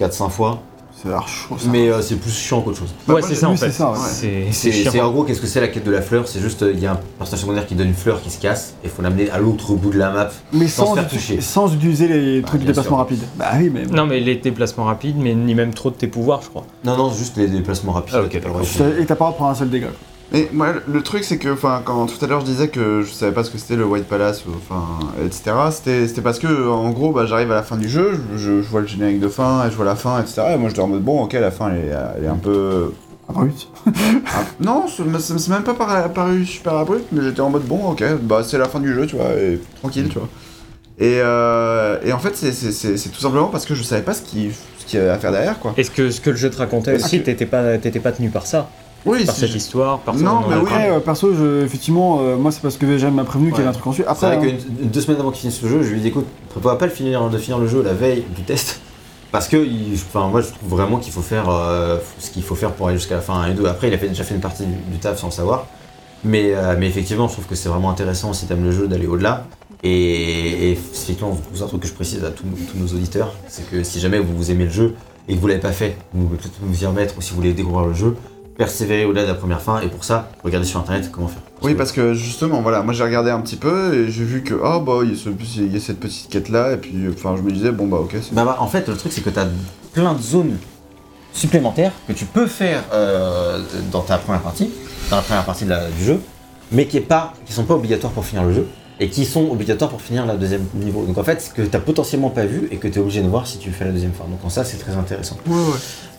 4-5 0.00 0.30
fois, 0.30 0.62
C'est 1.02 1.08
l'air 1.08 1.28
chaud 1.28 1.56
ça. 1.58 1.68
mais 1.70 1.90
euh, 1.90 2.00
c'est 2.00 2.16
plus 2.16 2.30
chiant 2.32 2.62
qu'autre 2.62 2.78
chose. 2.78 2.94
Bah, 3.06 3.14
Ouais, 3.14 3.22
c'est 3.22 3.34
ça 3.34 3.48
en 3.50 3.56
fait. 3.56 3.70
c'est 3.70 5.00
en 5.00 5.10
gros, 5.12 5.24
qu'est-ce 5.24 5.40
que 5.42 5.46
c'est 5.46 5.60
la 5.60 5.68
quête 5.68 5.84
de 5.84 5.90
la 5.90 6.00
fleur? 6.00 6.26
C'est 6.26 6.40
juste, 6.40 6.62
euh, 6.62 6.72
il 6.72 6.80
y 6.80 6.86
a 6.86 6.92
un 6.92 7.00
personnage 7.18 7.40
secondaire 7.42 7.66
qui 7.66 7.74
donne 7.74 7.88
une 7.88 7.94
fleur 7.94 8.22
qui 8.22 8.30
se 8.30 8.40
casse, 8.40 8.74
et 8.82 8.86
il 8.86 8.90
faut 8.90 9.02
l'amener 9.02 9.30
à 9.30 9.38
l'autre 9.38 9.74
bout 9.74 9.90
de 9.90 9.98
la 9.98 10.10
map. 10.10 10.30
Mais 10.52 10.68
sans 10.68 10.86
sans, 10.86 10.94
se 10.94 11.00
faire 11.00 11.08
uti- 11.08 11.14
toucher. 11.14 11.40
sans 11.42 11.74
utiliser 11.74 12.08
les 12.08 12.42
trucs 12.42 12.62
de 12.62 12.66
déplacement 12.68 12.90
sûr. 12.90 12.96
rapide. 12.98 13.20
Bah 13.36 13.50
oui, 13.58 13.70
mais. 13.72 13.84
Non, 13.84 14.06
mais 14.06 14.20
les 14.20 14.36
déplacements 14.36 14.84
rapides, 14.84 15.16
mais 15.18 15.34
ni 15.34 15.54
même 15.54 15.74
trop 15.74 15.90
de 15.90 15.96
tes 15.96 16.06
pouvoirs, 16.06 16.40
je 16.42 16.48
crois. 16.48 16.64
Non, 16.84 16.96
non, 16.96 17.12
juste 17.12 17.36
les 17.36 17.48
déplacements 17.48 17.92
rapides. 17.92 18.14
Ah, 18.16 18.22
ok, 18.22 18.30
t'as 18.30 18.38
le 18.38 18.48
droit 18.48 18.62
Et 18.98 19.04
t'as 19.06 19.16
pas 19.16 19.30
de 19.30 19.34
prendre 19.34 19.50
un 19.50 19.54
seul 19.54 19.68
dégât. 19.70 19.88
Mais 20.32 20.48
moi, 20.52 20.68
le 20.88 21.02
truc, 21.02 21.22
c'est 21.22 21.38
que, 21.38 21.48
enfin, 21.52 21.82
quand 21.84 22.06
tout 22.06 22.22
à 22.24 22.28
l'heure 22.28 22.40
je 22.40 22.46
disais 22.46 22.68
que 22.68 23.02
je 23.02 23.12
savais 23.12 23.32
pas 23.32 23.44
ce 23.44 23.50
que 23.50 23.58
c'était 23.58 23.76
le 23.76 23.84
White 23.84 24.06
Palace, 24.06 24.44
ou, 24.46 24.50
enfin, 24.56 24.98
etc., 25.24 25.52
c'était 25.70 26.08
c'était 26.08 26.20
parce 26.20 26.38
que, 26.40 26.68
en 26.68 26.90
gros, 26.90 27.12
bah, 27.12 27.26
j'arrive 27.26 27.52
à 27.52 27.54
la 27.54 27.62
fin 27.62 27.76
du 27.76 27.88
jeu, 27.88 28.18
je, 28.32 28.38
je- 28.38 28.62
je 28.62 28.68
vois 28.68 28.80
le 28.80 28.86
générique 28.88 29.20
de 29.20 29.28
fin, 29.28 29.66
et 29.66 29.70
je 29.70 29.76
vois 29.76 29.84
la 29.84 29.94
fin, 29.94 30.20
etc., 30.20 30.42
et 30.54 30.56
moi 30.56 30.68
je 30.74 30.80
en 30.80 30.88
mode, 30.88 31.02
bon, 31.02 31.22
ok, 31.22 31.32
la 31.34 31.50
fin, 31.52 31.70
elle 31.70 31.76
est, 31.84 31.94
elle 32.18 32.24
est 32.24 32.28
un 32.28 32.36
peu... 32.36 32.92
Abrupte. 33.28 33.68
Ah, 33.86 34.44
non, 34.60 34.84
c'est 34.88 35.48
même 35.48 35.62
pas 35.64 35.74
par- 35.74 35.90
apparu 35.90 36.44
super 36.44 36.74
abrupt, 36.74 37.06
mais 37.12 37.22
j'étais 37.22 37.40
en 37.40 37.50
mode, 37.50 37.64
bon, 37.64 37.90
ok, 37.90 38.04
bah, 38.22 38.42
c'est 38.44 38.58
la 38.58 38.66
fin 38.68 38.80
du 38.80 38.92
jeu, 38.94 39.06
tu 39.06 39.16
vois, 39.16 39.30
et 39.32 39.60
tranquille, 39.80 40.08
tu 40.08 40.18
vois. 40.18 40.28
Et, 40.98 41.20
euh, 41.22 41.98
et 42.04 42.12
en 42.12 42.18
fait, 42.18 42.36
c'est- 42.36 42.52
c'est 42.52 42.72
c'est- 42.72 42.96
c'est 42.96 43.10
tout 43.10 43.20
simplement 43.20 43.48
parce 43.48 43.64
que 43.66 43.74
je 43.74 43.82
savais 43.82 44.02
pas 44.02 44.14
ce 44.14 44.22
qu'il 44.22 44.50
ce 44.52 44.86
qu'il 44.86 44.98
y 44.98 45.02
avait 45.02 45.10
à 45.10 45.18
faire 45.18 45.30
derrière, 45.32 45.58
quoi. 45.58 45.74
Est-ce 45.76 45.90
que 45.90 46.10
ce 46.10 46.20
que 46.20 46.30
le 46.30 46.36
jeu 46.36 46.48
te 46.50 46.56
racontait 46.56 46.94
aussi, 46.94 47.22
t'étais 47.22 47.46
pas, 47.46 47.76
t'étais 47.78 48.00
pas 48.00 48.12
tenu 48.12 48.30
par 48.30 48.46
ça? 48.46 48.70
Oui, 49.06 49.24
Par 49.24 49.34
cette 49.34 49.50
je- 49.50 49.56
histoire 49.56 50.00
par 50.00 50.14
Non, 50.16 50.40
mais 50.48 50.56
oui. 50.56 50.62
Après, 50.62 50.90
euh, 50.90 51.00
perso, 51.00 51.32
je, 51.34 51.64
effectivement, 51.64 52.18
euh, 52.20 52.36
moi 52.36 52.50
c'est 52.50 52.60
parce 52.60 52.76
que 52.76 52.84
VGM 52.86 53.14
m'a 53.14 53.24
prévenu 53.24 53.50
qu'il 53.50 53.58
y 53.58 53.60
avait 53.62 53.70
un 53.70 53.72
truc 53.72 53.86
ensuite. 53.86 54.04
C'est 54.06 54.10
Après, 54.26 54.36
vrai 54.36 54.50
hein, 54.50 54.56
que 54.80 54.84
deux 54.84 55.00
semaines 55.00 55.20
avant 55.20 55.30
qu'il 55.30 55.40
finisse 55.42 55.62
le 55.62 55.68
jeu, 55.68 55.82
je 55.82 55.90
lui 55.90 55.98
ai 55.98 56.02
dit 56.02 56.08
écoute, 56.08 56.26
prépare 56.50 56.76
pas 56.76 56.86
le 56.86 56.92
finir, 56.92 57.28
de 57.30 57.38
finir 57.38 57.58
le 57.58 57.68
jeu 57.68 57.82
la 57.82 57.94
veille 57.94 58.24
du 58.34 58.42
test. 58.42 58.80
Parce 59.32 59.48
que 59.48 59.56
il- 59.56 59.94
enfin, 59.94 60.28
moi 60.28 60.40
je 60.40 60.48
trouve 60.48 60.68
vraiment 60.70 60.98
qu'il 60.98 61.12
faut 61.12 61.20
faire 61.22 61.48
euh, 61.48 61.98
ce 62.18 62.30
qu'il 62.30 62.42
faut 62.42 62.54
faire 62.54 62.72
pour 62.72 62.88
aller 62.88 62.96
jusqu'à 62.98 63.16
la 63.16 63.20
fin 63.20 63.34
1 63.34 63.50
et 63.50 63.54
2. 63.54 63.66
Après 63.66 63.88
il 63.88 63.94
a 63.94 63.98
fait, 63.98 64.08
déjà 64.08 64.24
fait 64.24 64.34
une 64.34 64.40
partie 64.40 64.64
du, 64.64 64.74
du 64.90 64.98
taf 64.98 65.18
sans 65.20 65.28
le 65.28 65.32
savoir. 65.32 65.66
Mais, 66.24 66.52
euh, 66.54 66.74
mais 66.78 66.86
effectivement 66.88 67.28
je 67.28 67.34
trouve 67.34 67.46
que 67.46 67.54
c'est 67.54 67.68
vraiment 67.68 67.90
intéressant 67.90 68.32
si 68.32 68.46
t'aimes 68.46 68.64
le 68.64 68.72
jeu 68.72 68.88
d'aller 68.88 69.06
au-delà. 69.06 69.44
Et, 69.82 69.90
et 69.90 70.70
effectivement, 70.72 71.38
c'est 71.54 71.62
un 71.62 71.66
truc 71.66 71.82
que 71.82 71.86
je 71.88 71.92
précise 71.92 72.24
à 72.24 72.30
tous, 72.30 72.44
tous 72.72 72.78
nos 72.78 72.86
auditeurs, 72.88 73.32
c'est 73.46 73.68
que 73.70 73.82
si 73.84 74.00
jamais 74.00 74.18
vous, 74.18 74.34
vous 74.36 74.50
aimez 74.50 74.64
le 74.64 74.70
jeu 74.70 74.94
et 75.28 75.34
que 75.36 75.40
vous 75.40 75.46
l'avez 75.46 75.60
pas 75.60 75.70
fait, 75.72 75.96
vous 76.14 76.24
pouvez 76.24 76.38
peut-être 76.38 76.54
vous 76.60 76.82
y 76.82 76.86
remettre 76.86 77.14
ou 77.18 77.20
si 77.20 77.30
vous 77.30 77.36
voulez 77.36 77.52
découvrir 77.52 77.86
le 77.86 77.92
jeu, 77.92 78.16
persévérer 78.56 79.04
au-delà 79.04 79.22
de 79.22 79.28
la 79.28 79.34
première 79.34 79.60
fin 79.60 79.80
et 79.80 79.88
pour 79.88 80.04
ça, 80.04 80.30
regardez 80.42 80.66
sur 80.66 80.80
internet 80.80 81.10
comment 81.12 81.28
faire. 81.28 81.42
Oui, 81.62 81.74
parce 81.74 81.92
que 81.92 82.14
justement, 82.14 82.62
voilà, 82.62 82.82
moi 82.82 82.94
j'ai 82.94 83.04
regardé 83.04 83.30
un 83.30 83.40
petit 83.40 83.56
peu 83.56 83.94
et 83.94 84.10
j'ai 84.10 84.24
vu 84.24 84.42
que, 84.42 84.54
oh 84.54 84.80
bah, 84.80 85.00
il 85.02 85.10
y, 85.10 85.12
a 85.12 85.16
ce- 85.16 85.28
il 85.60 85.72
y 85.72 85.76
a 85.76 85.80
cette 85.80 86.00
petite 86.00 86.28
quête 86.30 86.48
là, 86.48 86.72
et 86.72 86.76
puis, 86.76 86.94
enfin, 87.12 87.34
je 87.36 87.42
me 87.42 87.50
disais, 87.52 87.70
bon 87.72 87.86
bah, 87.86 87.98
ok. 87.98 88.14
Bah, 88.32 88.44
bah, 88.44 88.56
en 88.60 88.66
fait, 88.66 88.88
le 88.88 88.96
truc, 88.96 89.12
c'est 89.12 89.20
que 89.22 89.30
tu 89.30 89.38
as 89.38 89.46
plein 89.92 90.14
de 90.14 90.22
zones 90.22 90.56
supplémentaires 91.32 91.92
que 92.08 92.12
tu 92.12 92.24
peux 92.24 92.46
faire 92.46 92.82
euh, 92.92 93.60
dans 93.92 94.00
ta 94.00 94.16
première 94.18 94.40
partie, 94.40 94.70
dans 95.10 95.16
la 95.16 95.22
première 95.22 95.44
partie 95.44 95.64
de 95.64 95.70
la- 95.70 95.88
du 95.90 96.04
jeu, 96.04 96.20
mais 96.72 96.86
qui, 96.86 96.96
est 96.96 97.00
pas, 97.02 97.34
qui 97.44 97.52
sont 97.52 97.64
pas 97.64 97.74
obligatoires 97.74 98.12
pour 98.12 98.24
finir 98.24 98.44
le 98.44 98.54
jeu, 98.54 98.66
et 98.98 99.08
qui 99.10 99.24
sont 99.26 99.50
obligatoires 99.50 99.90
pour 99.90 100.00
finir 100.00 100.24
la 100.26 100.36
deuxième 100.36 100.64
niveau. 100.74 101.04
Donc 101.04 101.18
en 101.18 101.22
fait, 101.24 101.42
ce 101.42 101.50
que 101.50 101.62
tu 101.62 101.78
potentiellement 101.78 102.30
pas 102.30 102.46
vu 102.46 102.68
et 102.70 102.76
que 102.76 102.88
tu 102.88 102.98
es 102.98 103.02
obligé 103.02 103.20
de 103.22 103.28
voir 103.28 103.46
si 103.46 103.58
tu 103.58 103.70
fais 103.70 103.84
la 103.84 103.92
deuxième 103.92 104.12
fin. 104.12 104.24
Donc 104.24 104.38
en 104.44 104.48
ça, 104.48 104.64
c'est 104.64 104.78
très 104.78 104.92
intéressant. 104.96 105.36
Ouais, 105.46 105.54
ouais. 105.54 105.60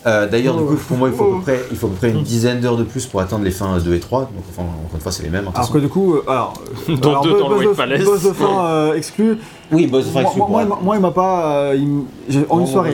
Euh, 0.05 0.27
D'ailleurs, 0.29 0.55
du 0.55 0.63
coup, 0.63 0.75
pour 0.75 0.95
moi, 0.95 1.09
il 1.09 1.15
faut, 1.15 1.23
à 1.25 1.35
peu 1.37 1.41
près, 1.41 1.59
il 1.71 1.75
faut 1.75 1.87
à 1.87 1.89
peu 1.89 1.95
près 1.95 2.11
une 2.11 2.21
dizaine 2.23 2.61
d'heures 2.61 2.77
de 2.77 2.83
plus 2.83 3.05
pour 3.07 3.19
atteindre 3.19 3.43
les 3.43 3.51
fins 3.51 3.77
2 3.79 3.93
et 3.95 3.99
3. 3.99 4.21
Donc 4.21 4.29
enfin, 4.51 4.61
encore 4.61 4.93
une 4.95 5.01
fois, 5.01 5.11
c'est 5.11 5.23
les 5.23 5.29
mêmes. 5.29 5.47
hein, 5.47 5.51
alors 5.55 5.71
que 5.71 5.79
du 5.79 5.89
coup, 5.89 6.13
euh, 6.13 6.23
alors. 6.27 6.53
alors, 7.03 7.23
deux 7.23 7.31
boss- 7.31 7.39
dans 7.41 7.49
le 7.49 7.65
de- 7.65 7.73
Palace. 7.73 8.03
Boss 8.05 8.23
de 8.23 8.31
fin 8.31 8.65
euh, 8.67 8.93
exclu. 8.93 9.37
Oui, 9.71 9.87
boss 9.87 10.05
de 10.05 10.11
fin 10.11 10.21
exclu, 10.21 10.37
moi, 10.37 10.47
moi, 10.49 10.61
il 10.63 10.69
m'a- 10.69 10.79
moi, 10.81 10.95
il 10.97 11.01
m'a 11.01 11.11
pas. 11.11 11.51
euh, 11.57 11.75
il 11.75 12.45
en 12.47 12.57
Moi, 12.57 12.61
une 12.61 12.71
soirée. 12.71 12.89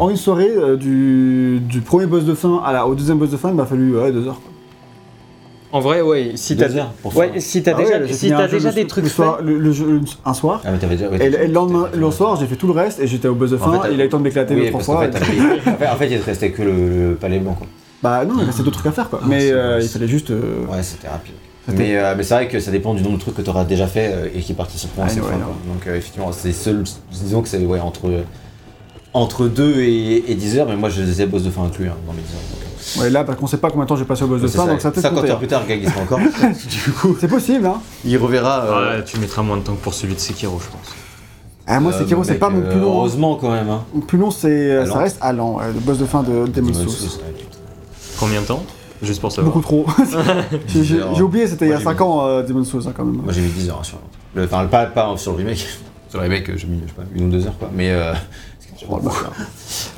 en 0.00 0.10
une 0.10 0.16
euh, 0.56 0.76
du, 0.76 1.60
du 1.60 1.80
premier 1.80 2.06
boss 2.06 2.24
de 2.24 2.34
fin 2.34 2.62
à 2.64 2.72
la, 2.72 2.86
au 2.86 2.94
deuxième 2.94 3.18
boss 3.18 3.30
de 3.30 3.36
fin, 3.36 3.48
il 3.50 3.54
m'a 3.56 3.66
fallu 3.66 3.98
ouais, 3.98 4.12
deux 4.12 4.26
heures. 4.26 4.40
quoi. 4.40 4.52
En 5.70 5.80
vrai, 5.80 6.00
ouais, 6.00 6.32
si 6.36 6.56
t'as 6.56 6.68
ouais, 6.68 7.40
si 7.40 7.62
Ah 7.66 7.74
déjà, 7.74 7.98
ouais, 7.98 8.12
si 8.12 8.30
déjà 8.30 8.72
des 8.72 8.86
trucs 8.86 9.04
le 9.04 9.10
faits, 9.10 9.16
soir, 9.26 9.42
le, 9.42 9.58
le 9.58 9.70
jeu- 9.72 10.00
un 10.24 10.32
soir. 10.32 10.62
Ah, 10.64 10.70
mais 10.72 10.78
t'avais 10.78 10.96
déjà. 10.96 11.10
ouais, 11.10 11.18
Et, 11.22 11.28
le- 11.28 11.42
et 11.42 11.46
le 11.46 11.52
lendemain, 11.52 11.88
le 11.94 12.10
soir, 12.10 12.36
j'ai 12.36 12.46
fait 12.46 12.56
tout 12.56 12.66
le 12.68 12.72
reste 12.72 13.00
et 13.00 13.06
j'étais 13.06 13.28
au 13.28 13.34
boss 13.34 13.50
de 13.50 13.56
En 13.56 13.58
fin. 13.58 13.82
fait, 13.82 13.88
il 13.92 14.00
a 14.00 14.04
eu 14.04 14.06
le 14.06 14.08
temps 14.10 14.18
de 14.18 14.22
m'éclater 14.22 14.54
Oui, 14.54 14.62
deux 14.62 14.70
trois 14.70 14.80
fois. 14.80 14.96
en 15.06 15.12
fait, 15.12 15.86
en 15.86 15.96
fait, 15.96 16.08
il 16.10 16.20
te 16.20 16.24
restait 16.24 16.50
que 16.52 16.62
le, 16.62 17.08
le 17.10 17.14
palais 17.16 17.38
blanc, 17.38 17.52
quoi. 17.52 17.66
Bah 18.02 18.24
non, 18.24 18.34
il 18.38 18.44
restait 18.44 18.62
d'autres 18.62 18.78
trucs 18.78 18.86
à 18.92 18.92
faire 18.92 19.10
quoi. 19.10 19.20
Ah, 19.22 19.26
mais 19.28 19.50
euh, 19.50 19.80
il 19.82 19.88
fallait 19.88 20.08
juste. 20.08 20.30
euh, 20.30 20.64
Ouais, 20.70 20.82
c'était 20.82 21.08
rapide. 21.08 21.34
Mais, 21.76 21.98
euh, 21.98 22.14
mais 22.16 22.22
c'est 22.22 22.32
vrai 22.32 22.48
que 22.48 22.60
ça 22.60 22.70
dépend 22.70 22.94
du 22.94 23.02
nombre 23.02 23.16
de 23.16 23.20
trucs 23.20 23.34
que 23.34 23.42
tu 23.42 23.50
auras 23.50 23.64
déjà 23.64 23.86
fait 23.86 24.10
euh, 24.14 24.28
et 24.34 24.40
qui 24.40 24.54
participeront 24.54 25.02
à 25.02 25.08
cette 25.08 25.22
ouais, 25.22 25.28
fin. 25.32 25.36
non. 25.36 25.44
quoi. 25.44 25.54
Donc 25.74 25.86
euh, 25.86 25.96
effectivement, 25.96 26.32
c'est 26.32 26.52
seul, 26.52 26.82
disons 27.12 27.42
que 27.42 27.48
c'est 27.48 27.58
ouais, 27.58 27.80
entre, 27.80 28.08
entre 29.12 29.48
2 29.48 29.80
et, 29.82 30.30
et 30.30 30.34
10 30.34 30.58
heures, 30.58 30.66
mais 30.66 30.76
moi 30.76 30.88
je 30.88 31.02
les 31.02 31.20
ai 31.20 31.26
boss 31.26 31.42
de 31.42 31.50
fin 31.50 31.64
inclus 31.64 31.88
hein, 31.88 31.96
dans 32.06 32.14
mes 32.14 32.22
10 32.22 32.32
heures. 32.34 32.67
Ouais, 32.98 33.10
là, 33.10 33.24
parce 33.24 33.38
qu'on 33.38 33.46
sait 33.46 33.56
pas 33.58 33.68
combien 33.70 33.84
de 33.84 33.88
temps 33.88 33.96
j'ai 33.96 34.04
passé 34.04 34.22
au 34.24 34.28
boss 34.28 34.40
de 34.40 34.48
fin, 34.48 34.66
donc 34.66 34.80
ça 34.80 34.90
peut 34.90 35.00
50 35.00 35.24
être 35.24 35.30
heures 35.30 35.38
plus 35.38 35.48
tard, 35.48 35.66
Gag 35.66 35.80
il 35.82 35.88
sera 35.90 36.00
encore. 36.02 36.18
du 36.70 36.92
coup, 36.92 37.16
C'est 37.20 37.28
possible, 37.28 37.66
hein. 37.66 37.80
il 38.04 38.16
reverra. 38.16 38.64
euh, 38.64 38.98
Ouais, 38.98 39.04
tu 39.04 39.18
mettras 39.18 39.42
moins 39.42 39.56
de 39.58 39.62
temps 39.62 39.74
que 39.74 39.82
pour 39.82 39.94
celui 39.94 40.14
de 40.14 40.20
Sekiro, 40.20 40.58
je 40.58 40.68
pense. 40.70 40.94
Ah, 41.66 41.80
moi, 41.80 41.92
euh, 41.92 41.98
Sekiro, 41.98 42.24
c'est 42.24 42.36
pas 42.36 42.48
mon 42.48 42.60
euh, 42.62 42.70
plus 42.70 42.80
long. 42.80 42.92
hein. 42.92 42.96
Heureusement 42.96 43.34
quand 43.36 43.50
même. 43.52 43.68
Hein. 43.68 43.84
Le 43.94 44.00
plus 44.00 44.16
long, 44.18 44.30
c'est, 44.30 44.86
ça 44.86 44.98
reste 44.98 45.20
ouais, 45.22 45.32
le 45.32 45.80
boss 45.80 45.98
de 45.98 46.06
fin 46.06 46.22
de 46.22 46.46
Demon's 46.46 46.78
Demon's 46.78 46.96
Souls. 46.96 47.20
Combien 48.18 48.40
de 48.40 48.46
temps? 48.46 48.62
Juste 49.02 49.20
pour 49.20 49.30
savoir. 49.30 49.52
Beaucoup 49.54 49.62
trop. 49.64 49.86
J'ai- 50.66 51.02
oublié, 51.22 51.46
c'était 51.46 51.66
il 51.66 51.68
y 51.68 51.72
a 51.72 51.74
Moi, 51.74 51.78
j'ai 51.78 51.84
5 51.84 52.00
mis- 52.00 52.02
ans, 52.06 52.26
euh, 52.26 52.42
Demon's 52.42 52.68
Souls, 52.68 52.82
hein, 52.86 52.92
quand 52.96 53.04
même. 53.04 53.22
Moi 53.22 53.32
j'ai 53.32 53.42
mis 53.42 53.48
10 53.50 53.68
heures 53.70 53.78
hein, 53.80 53.84
sur 53.84 53.98
le. 54.34 54.44
Enfin, 54.44 54.64
pas, 54.66 54.86
pas 54.86 55.14
sur 55.16 55.32
le 55.32 55.38
remake. 55.38 55.58
sur 56.08 56.18
le 56.18 56.24
remake, 56.24 56.56
j'ai 56.56 56.66
mis, 56.66 56.80
je 56.82 56.88
sais 56.88 56.94
pas, 56.94 57.02
une 57.14 57.26
ou 57.26 57.30
deux 57.30 57.46
heures 57.46 57.56
quoi. 57.58 57.70
Mais. 57.72 57.92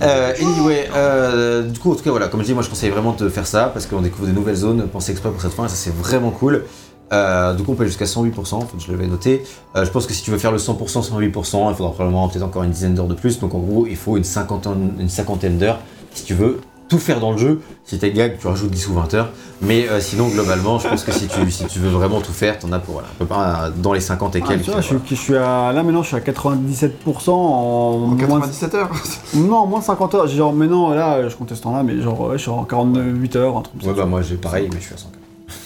Euh, 0.03 0.33
anyway, 0.41 0.89
euh, 0.95 1.63
du 1.63 1.79
coup, 1.79 1.93
en 1.93 1.95
tout 1.95 2.03
cas, 2.03 2.11
voilà, 2.11 2.29
comme 2.29 2.41
je 2.41 2.47
dis, 2.47 2.55
moi 2.55 2.63
je 2.63 2.71
conseille 2.71 2.89
vraiment 2.91 3.13
de 3.13 3.29
faire 3.29 3.47
ça 3.47 3.71
parce 3.73 3.85
qu'on 3.87 4.01
découvre 4.01 4.27
des 4.27 4.33
nouvelles 4.33 4.57
zones, 4.57 4.89
pensez 4.89 5.13
exprès 5.13 5.31
pour 5.31 5.43
cette 5.43 5.53
fin 5.53 5.67
et 5.67 5.69
ça 5.69 5.75
c'est 5.75 5.95
vraiment 5.95 6.31
cool. 6.31 6.65
Euh, 7.13 7.55
du 7.55 7.63
coup, 7.65 7.73
on 7.73 7.75
peut 7.75 7.83
aller 7.83 7.91
jusqu'à 7.91 8.07
108%, 8.07 8.55
en 8.55 8.61
fait, 8.61 8.79
je 8.79 8.91
l'avais 8.91 9.07
noté. 9.07 9.43
Je 9.75 9.91
pense 9.91 10.07
que 10.07 10.15
si 10.15 10.23
tu 10.23 10.31
veux 10.31 10.39
faire 10.39 10.53
le 10.53 10.59
100%, 10.59 10.79
108%, 10.79 11.21
il 11.21 11.31
faudra 11.31 11.75
probablement 11.75 12.29
peut-être 12.29 12.45
encore 12.45 12.63
une 12.63 12.71
dizaine 12.71 12.95
d'heures 12.95 13.09
de 13.09 13.15
plus. 13.15 13.39
Donc 13.41 13.55
en 13.55 13.59
gros, 13.59 13.87
il 13.87 13.97
faut 13.97 14.17
une 14.17 14.25
cinquantaine, 14.25 14.95
une 14.99 15.09
cinquantaine 15.09 15.59
d'heures 15.59 15.81
si 16.13 16.25
tu 16.25 16.35
veux 16.35 16.61
tout 16.91 16.99
faire 16.99 17.21
dans 17.21 17.33
le 17.33 17.39
jeu. 17.39 17.61
Si 17.85 17.99
t'es 17.99 18.11
gag, 18.11 18.37
tu 18.39 18.47
rajoutes 18.47 18.71
10 18.71 18.89
ou 18.89 18.95
20 18.95 19.15
heures. 19.15 19.31
Mais 19.63 19.89
euh, 19.89 20.01
sinon, 20.01 20.29
globalement, 20.29 20.79
je 20.79 20.89
pense 20.89 21.05
que 21.05 21.13
si 21.13 21.29
tu, 21.29 21.51
si 21.51 21.65
tu 21.67 21.79
veux 21.79 21.89
vraiment 21.91 22.21
tout 22.21 22.33
faire, 22.33 22.59
t'en 22.59 22.73
as 22.73 22.79
pour 22.81 22.95
voilà, 22.95 23.09
à 23.09 23.13
peu 23.19 23.27
près 23.27 23.39
euh, 23.39 23.71
dans 23.77 23.93
les 23.93 24.01
50 24.01 24.35
et 24.37 24.43
Ah, 24.45 24.49
quelques. 24.49 24.65
tu 24.65 24.71
vois, 24.73 24.81
je, 24.81 24.89
voilà. 24.89 25.05
suis, 25.07 25.17
je 25.17 25.21
suis 25.21 25.37
à, 25.37 25.73
là 25.73 25.83
maintenant, 25.83 26.03
je 26.03 26.09
suis 26.09 26.17
à 26.17 26.21
97% 26.21 27.31
en, 27.31 27.33
En 27.33 27.99
moins 27.99 28.15
de, 28.17 28.21
97 28.21 28.75
heures 28.75 28.91
non, 29.35 29.67
moins 29.67 29.79
de 29.81 29.85
50 29.85 30.15
heures. 30.15 30.27
Genre, 30.27 30.53
mais 30.53 30.67
non, 30.67 30.91
là, 30.91 31.29
je 31.29 31.37
compte 31.37 31.55
ce 31.55 31.63
temps-là, 31.63 31.83
mais 31.83 32.01
genre, 32.03 32.21
ouais, 32.21 32.39
je 32.39 32.43
suis 32.43 32.51
en 32.51 32.65
48 32.65 33.37
heures, 33.37 33.57
un 33.59 33.63
truc 33.63 33.81
comme 33.81 33.91
Ouais, 33.91 33.97
bah 33.97 34.07
moi 34.07 34.23
j'ai 34.23 34.37
pareil, 34.37 34.69
mais 34.73 34.81
je 34.81 34.87
suis 34.87 34.95
à 34.95 34.99
100. 34.99 35.07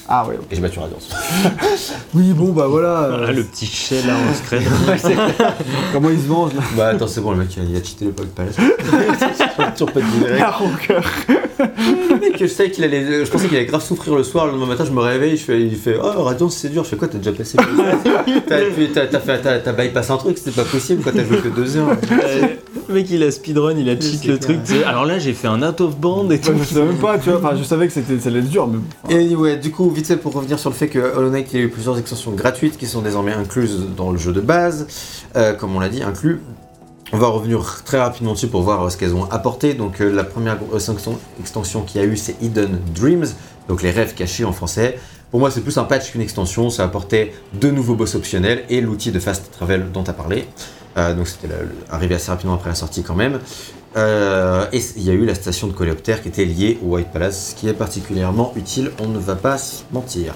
Ah, 0.08 0.26
ouais. 0.26 0.34
ok. 0.34 0.47
Et 0.50 0.57
j'ai 0.57 0.60
battu 0.60 0.78
Radiance. 0.78 1.08
Oui, 2.15 2.33
bon, 2.33 2.52
bah 2.52 2.66
voilà. 2.68 3.05
euh, 3.05 3.16
Voilà, 3.18 3.33
le 3.33 3.42
petit 3.42 3.66
shell 3.66 4.07
là 4.07 4.15
en 4.15 4.34
scred. 4.34 4.62
Comment 5.92 6.10
ils 6.10 6.20
se 6.20 6.28
là. 6.28 6.62
Bah 6.76 6.86
attends, 6.89 7.07
c'est 7.07 7.20
bon, 7.20 7.33
le 7.33 7.39
mec 7.39 7.49
il 7.57 7.76
a 7.76 7.83
cheaté 7.83 8.05
le 8.05 8.12
Pocket 8.12 8.34
Palace. 8.34 8.57
toujours 9.76 9.92
pas 9.92 10.00
de. 10.00 10.39
La 10.39 10.50
rancœur. 10.50 11.05
Le 11.58 12.20
mec, 12.20 12.36
je 12.39 12.47
qu'il 12.68 12.84
allait. 12.84 13.24
Je 13.24 13.31
pensais 13.31 13.49
qu'il 13.49 13.57
allait 13.57 13.66
grave 13.66 13.83
souffrir 13.83 14.15
le 14.15 14.23
soir. 14.23 14.47
Le 14.47 14.52
lendemain 14.52 14.66
matin, 14.66 14.84
je 14.84 14.92
me 14.92 15.00
réveille. 15.00 15.36
Je 15.36 15.42
fais, 15.42 15.60
il 15.62 15.74
fait 15.76 15.97
Oh, 16.00 16.23
Radiance, 16.23 16.57
c'est 16.57 16.68
dur. 16.68 16.84
Je 16.84 16.91
fais 16.91 16.97
quoi 16.97 17.08
T'as 17.08 17.18
déjà 17.18 17.33
passé 17.33 17.57
T'as 18.47 19.73
bypassé 19.73 20.10
un 20.12 20.16
truc, 20.16 20.39
c'était 20.39 20.50
pas 20.62 20.65
possible 20.65 21.02
quand 21.02 21.12
t'as 21.15 21.24
joué 21.24 21.39
que 21.39 21.49
deux 21.49 21.76
heures. 21.76 21.97
le 22.89 22.94
mec 22.94 23.07
il 23.10 23.23
a 23.23 23.31
speedrun, 23.31 23.76
il 23.76 23.89
a 23.89 23.99
cheat 24.00 24.24
le 24.26 24.39
truc. 24.39 24.58
sais. 24.65 24.84
Alors 24.84 25.05
là 25.07 25.18
j'ai 25.18 25.33
fait 25.33 25.49
un 25.49 25.62
out 25.62 25.81
of 25.81 25.97
band 25.99 26.31
et 26.31 26.41
tout. 26.41 26.52
Je 26.58 26.65
savais 26.74 26.86
même 26.86 26.99
pas, 26.99 27.18
tu 27.18 27.31
vois. 27.31 27.39
Enfin, 27.39 27.57
je 27.57 27.62
savais 27.65 27.86
que 27.86 27.92
c'était, 27.92 28.18
ça 28.18 28.28
allait 28.28 28.41
être 28.41 28.49
dur, 28.50 28.68
mais. 28.68 29.15
Et 29.15 29.18
anyway, 29.18 29.57
du 29.57 29.70
coup, 29.70 29.91
vite 29.94 30.06
fait 30.06 30.16
pour 30.16 30.34
revenir 30.34 30.58
sur 30.58 30.70
le 30.70 30.74
fait 30.76 30.89
que 30.89 30.98
Hollow 30.98 31.31
Knight, 31.31 31.55
a 31.55 31.58
eu 31.58 31.68
plusieurs 31.70 31.98
extensions 31.98 32.32
gratuites 32.32 32.76
qui 32.76 32.86
sont 32.86 33.00
désormais 33.00 33.32
incluses 33.32 33.86
dans 33.97 34.10
le 34.10 34.18
jeu 34.18 34.32
de 34.32 34.40
base, 34.40 34.86
euh, 35.36 35.55
comme 35.55 35.74
on 35.74 35.81
l'a 35.81 35.89
dit, 35.89 36.02
inclus. 36.02 36.40
On 37.12 37.18
va 37.18 37.28
revenir 37.28 37.82
très 37.84 37.98
rapidement 37.98 38.32
dessus 38.32 38.48
pour 38.48 38.62
voir 38.62 38.82
euh, 38.82 38.90
ce 38.90 38.97
qu'elles 38.97 39.14
ont 39.14 39.24
apporté. 39.31 39.74
Donc 39.74 40.00
euh, 40.00 40.10
la 40.10 40.24
première 40.24 40.58
extension- 41.40 41.82
qu'il 41.82 42.00
y 42.00 42.05
a 42.05 42.06
eu, 42.06 42.16
c'est 42.16 42.36
Hidden 42.42 42.81
Dreams, 42.94 43.26
donc 43.68 43.82
les 43.82 43.90
rêves 43.90 44.14
cachés 44.14 44.44
en 44.44 44.52
français. 44.52 44.98
Pour 45.31 45.40
moi, 45.40 45.50
c'est 45.50 45.60
plus 45.60 45.78
un 45.78 45.84
patch 45.84 46.10
qu'une 46.12 46.20
extension. 46.20 46.70
Ça 46.70 46.84
apportait 46.84 47.32
deux 47.55 47.70
nouveaux 47.70 47.94
boss 47.94 48.14
optionnels 48.14 48.64
et 48.68 48.81
l'outil 48.81 49.12
de 49.12 49.18
fast 49.20 49.50
travel 49.52 49.90
dont 49.92 50.02
tu 50.02 50.10
as 50.10 50.14
parlé. 50.14 50.47
Donc 50.97 51.26
c'était 51.26 51.52
arrivé 51.90 52.14
assez 52.14 52.31
rapidement 52.31 52.55
après 52.55 52.68
la 52.68 52.76
sortie 52.76 53.02
quand 53.02 53.16
même. 53.16 53.40
Euh, 53.97 54.66
et 54.73 54.81
il 54.97 55.02
y 55.05 55.10
a 55.10 55.12
eu 55.12 55.24
la 55.24 55.34
station 55.34 55.68
de 55.68 55.73
coléoptère 55.73 56.23
qui 56.23 56.28
était 56.28 56.44
liée 56.44 56.78
au 56.82 56.94
White 56.94 57.08
Palace, 57.12 57.50
ce 57.50 57.55
qui 57.55 57.68
est 57.68 57.74
particulièrement 57.74 58.52
utile, 58.56 58.90
on 59.00 59.08
ne 59.08 59.18
va 59.18 59.36
pas 59.36 59.56
se 59.56 59.84
mentir. 59.92 60.34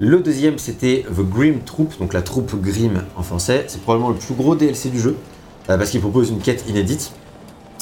Le 0.00 0.20
deuxième, 0.20 0.58
c'était 0.58 1.04
The 1.08 1.22
Grim 1.22 1.60
Troop, 1.64 1.98
donc 1.98 2.12
la 2.12 2.22
troupe 2.22 2.60
Grim 2.60 3.02
en 3.16 3.22
français. 3.22 3.64
C'est 3.68 3.80
probablement 3.80 4.10
le 4.10 4.16
plus 4.16 4.34
gros 4.34 4.54
DLC 4.54 4.90
du 4.90 5.00
jeu, 5.00 5.16
euh, 5.68 5.76
parce 5.76 5.90
qu'il 5.90 6.00
propose 6.00 6.30
une 6.30 6.38
quête 6.38 6.64
inédite, 6.68 7.12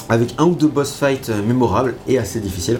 avec 0.09 0.35
un 0.37 0.45
ou 0.45 0.55
deux 0.55 0.67
boss 0.67 0.93
fights 0.93 1.29
euh, 1.29 1.41
mémorables 1.43 1.95
et 2.07 2.17
assez 2.17 2.39
difficiles. 2.39 2.79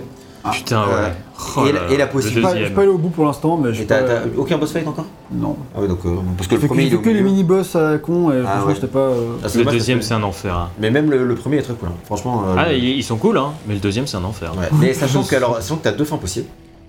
Putain, 0.52 0.82
ouais. 0.88 0.94
Euh, 0.94 1.10
Oh 1.56 1.66
et 1.68 1.72
la- 1.72 1.88
et 1.92 1.98
la 1.98 2.06
le 2.06 2.12
possibilité- 2.12 2.60
Je 2.62 2.66
suis 2.66 2.74
pas- 2.74 2.82
allé 2.82 2.90
au 2.90 2.98
bout 2.98 3.10
pour 3.10 3.24
l'instant, 3.26 3.58
mais 3.58 3.72
je 3.72 3.84
Et 3.84 3.86
t'as 3.86 4.02
pas... 4.02 4.22
aucun 4.38 4.58
boss 4.58 4.72
fight 4.74 4.88
encore? 4.88 5.06
Non. 5.32 5.56
Ah 5.76 5.82
ouais, 5.82 5.88
donc 5.88 6.00
euh, 6.06 6.16
parce 6.36 6.48
que 6.48 6.56
le 6.56 6.62
fait, 6.62 6.68
premier 6.68 6.90
j'ai 6.90 6.98
que 6.98 7.06
les 7.10 7.14
milieu. 7.16 7.26
mini-boss 7.26 7.76
à 7.76 7.92
la 7.92 7.98
con, 8.00 8.32
et 8.32 8.42
Ah 8.44 8.48
franchement, 8.48 8.66
ouais. 8.68 8.74
j'étais 8.76 8.88
pas... 8.88 9.00
euh, 9.00 9.14
Ah, 9.44 9.48
c'est 9.50 9.58
Le 9.60 9.64
dommage 9.66 9.78
deuxième, 9.80 10.02
c'est 10.02 10.14
un 10.16 10.24
enfer. 10.24 10.56
hein. 10.56 10.70
Mais 10.80 10.90
même 10.90 11.12
le, 11.12 11.26
le 11.26 11.36
premier 11.36 11.58
est 11.58 11.62
très 11.62 11.74
cool, 11.76 11.90
hein. 11.90 11.96
franchement. 12.06 12.44
euh, 12.48 12.56
Ah, 12.58 12.70
le- 12.70 12.78
ils, 12.78 13.04
sont 13.04 13.18
cool, 13.18 13.38
hein, 13.38 13.52
mais 13.68 13.76
le 13.76 13.80
deuxième, 13.80 14.08
c'est 14.08 14.18
un 14.18 14.24
enfer. 14.24 14.52
Ouais. 14.58 14.68
Mais 14.80 14.94
sachant 14.94 15.24
que 15.24 15.36
alors, 15.36 15.58
sachant 15.62 15.76
que 15.76 15.84
t'as 15.84 15.92
deux 15.92 16.06
fins 16.06 16.18
possibles 16.18 16.48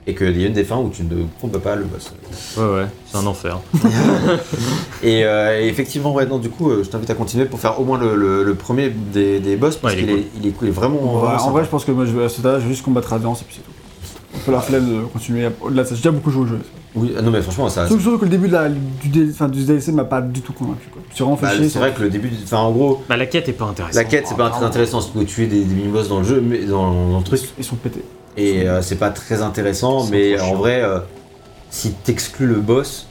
et 0.09 0.15
qu'il 0.15 0.41
y 0.41 0.45
a 0.45 0.47
une 0.49 0.55
des 0.55 0.65
fins 0.65 0.79
où 0.79 0.89
tu 0.89 1.03
ne 1.05 1.25
trompes 1.39 1.59
pas 1.59 1.77
le 1.77 1.85
boss. 1.85 2.13
Ouais, 2.57 2.65
ouais, 2.65 2.87
c'est 3.07 3.19
un 3.19 3.27
enfer. 3.27 3.59
Et, 5.03 5.25
euh, 5.25 5.61
et 5.61 5.69
effectivement, 5.69 6.13
ouais, 6.13 6.27
non, 6.27 6.39
du 6.39 6.49
coup, 6.49 6.71
euh, 6.71 6.83
je 6.83 6.89
t'invite 6.89 7.11
à 7.11 7.15
continuer 7.15 7.45
pour 7.45 7.61
faire 7.61 7.79
au 7.81 7.85
moins 7.85 7.99
le, 7.99 8.17
le- 8.17 8.43
le 8.43 8.55
premier 8.55 8.89
des, 8.91 9.39
des 9.39 9.57
boss 9.57 9.77
parce 9.77 9.95
Ouais, 9.95 10.01
qu'il 10.01 10.11
est 10.11 10.51
cool, 10.51 10.67
il 10.67 10.69
est 10.69 10.73
vraiment. 10.73 10.99
En 11.01 11.07
vrai, 11.19 11.21
vraiment 11.21 11.35
en 11.35 11.39
sympa. 11.39 11.51
vrai, 11.53 11.65
je 11.65 11.69
pense 11.71 11.85
que 11.85 11.93
moi, 11.93 12.05
je 12.05 12.11
vais 12.13 12.25
à 12.25 12.29
ce 12.29 12.41
stade, 12.41 12.61
je 12.61 12.65
vais 12.65 12.71
juste 12.73 12.85
combattre 12.85 13.09
Radiance 13.11 13.43
et 13.43 13.45
puis 13.45 13.57
c'est 13.57 13.63
tout. 13.63 13.71
Un 14.37 14.41
peu 14.45 14.53
la 14.53 14.61
flemme 14.61 14.89
de 14.89 15.01
continuer 15.07 15.49
au-delà 15.61 15.83
de 15.85 15.89
ça. 15.89 15.95
J'ai 15.95 16.01
déjà 16.01 16.11
beaucoup 16.11 16.31
joué 16.31 16.43
au 16.43 16.47
jeu. 16.47 16.59
Oui, 16.95 17.13
ah 17.17 17.23
non, 17.23 17.31
mais 17.31 17.43
franchement, 17.43 17.69
ça. 17.69 17.87
Surtout, 17.87 18.03
surtout 18.03 18.19
que 18.19 18.25
le 18.25 18.31
début 18.31 18.49
de 18.49 18.53
la, 18.55 18.69
du, 18.69 19.09
dé- 19.09 19.29
enfin, 19.31 19.49
du 19.49 19.63
DLC 19.65 19.93
m'a 19.93 20.05
pas 20.05 20.21
du 20.21 20.41
tout 20.41 20.53
convaincu. 20.53 20.89
Quoi. 20.93 21.03
Fait 21.37 21.43
bah, 21.47 21.53
chier. 21.55 21.69
c'est 21.69 21.79
vrai 21.79 21.93
que 21.93 22.03
le 22.03 22.09
début, 22.11 22.29
du- 22.29 22.43
enfin, 22.45 22.59
en 22.59 22.73
gros, 22.73 23.03
Bah, 23.09 23.17
la 23.17 23.27
quête 23.27 23.49
est 23.49 23.53
pas 23.53 23.67
intéressante. 23.67 23.95
la 23.97 24.05
quête 24.05 24.27
c'est 24.27 24.37
pas 24.37 24.51
très 24.51 24.65
intéressant, 24.65 25.01
c'est 25.01 25.17
de 25.19 25.25
tuer 25.25 25.47
des, 25.47 25.65
des 25.65 25.75
mini-boss 25.75 26.09
dans 26.09 26.19
le 26.19 26.25
jeu, 26.25 26.43
mais 26.45 26.61
dans, 26.65 27.11
dans 27.11 27.19
le 27.19 27.25
truc, 27.25 27.41
Ils 27.59 27.65
sont 27.65 27.77
pétés. 27.77 28.03
Et 28.39 28.69
euh, 28.69 28.81
c'est 28.83 28.97
pas 28.97 29.11
très 29.11 29.43
intéressant, 29.43 30.07
mais 30.11 30.41
en 30.41 30.55
vrai, 30.55 30.83
euh, 30.83 31.01
si 31.71 31.93
t'exclus 31.93 32.47
le 32.47 32.57
boss, 32.61 33.07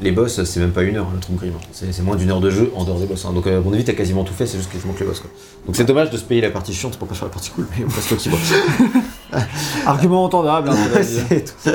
les 0.00 0.12
boss 0.12 0.42
c'est 0.44 0.60
même 0.60 0.70
pas 0.70 0.82
une 0.84 0.96
heure, 0.96 1.08
le 1.12 1.18
truc 1.18 1.36
grim, 1.36 1.52
c'est 1.72 2.00
moins 2.02 2.14
d'une 2.16 2.30
heure 2.30 2.40
de 2.40 2.50
jeu 2.50 2.70
en 2.76 2.84
dehors 2.84 3.00
des 3.00 3.06
boss. 3.06 3.24
hein. 3.24 3.32
Donc 3.32 3.46
euh, 3.46 3.58
à 3.58 3.60
mon 3.60 3.72
avis, 3.72 3.84
t'as 3.84 3.92
quasiment 3.94 4.22
tout 4.24 4.32
fait, 4.34 4.46
c'est 4.46 4.56
juste 4.58 4.70
qu'il 4.70 4.80
te 4.80 4.86
manque 4.86 5.00
les 5.00 5.06
boss. 5.06 5.20
Quoi. 5.20 5.30
Donc 5.66 5.74
c'est 5.76 5.84
dommage 5.84 6.10
de 6.10 6.16
se 6.16 6.22
payer 6.24 6.40
la 6.40 6.50
partie 6.50 6.72
chiante 6.72 6.96
pour 6.96 7.08
pas 7.08 7.14
faire 7.14 7.26
la 7.26 7.32
partie 7.32 7.50
cool, 7.50 7.66
mais 7.76 7.84
on 7.84 7.90
passe 7.90 8.06
toi 8.08 8.16
qui 8.16 8.28
vois. 8.28 8.38
Argument 9.86 10.24
entendable. 10.24 10.70
Hein, 10.70 10.76
tout. 11.64 11.70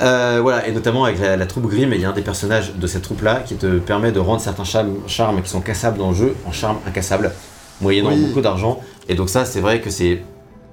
Euh, 0.00 0.40
voilà, 0.42 0.66
et 0.66 0.72
notamment 0.72 1.04
avec 1.04 1.20
la, 1.20 1.36
la 1.36 1.46
troupe 1.46 1.68
Grimm, 1.68 1.92
il 1.94 2.00
y 2.00 2.04
a 2.04 2.10
un 2.10 2.12
des 2.12 2.22
personnages 2.22 2.74
de 2.74 2.86
cette 2.86 3.02
troupe-là 3.02 3.40
qui 3.46 3.54
te 3.54 3.78
permet 3.78 4.10
de 4.12 4.18
rendre 4.20 4.40
certains 4.40 4.64
charmes, 4.64 4.94
charmes 5.06 5.42
qui 5.42 5.48
sont 5.50 5.60
cassables 5.60 5.98
dans 5.98 6.10
le 6.10 6.16
jeu 6.16 6.34
en 6.46 6.52
charmes 6.52 6.78
incassables, 6.86 7.32
moyennant 7.80 8.10
Oui. 8.10 8.24
beaucoup 8.26 8.40
d'argent. 8.40 8.80
Et 9.08 9.14
donc 9.14 9.28
ça, 9.28 9.44
c'est 9.44 9.60
vrai 9.60 9.80
que 9.80 9.90
c'est 9.90 10.22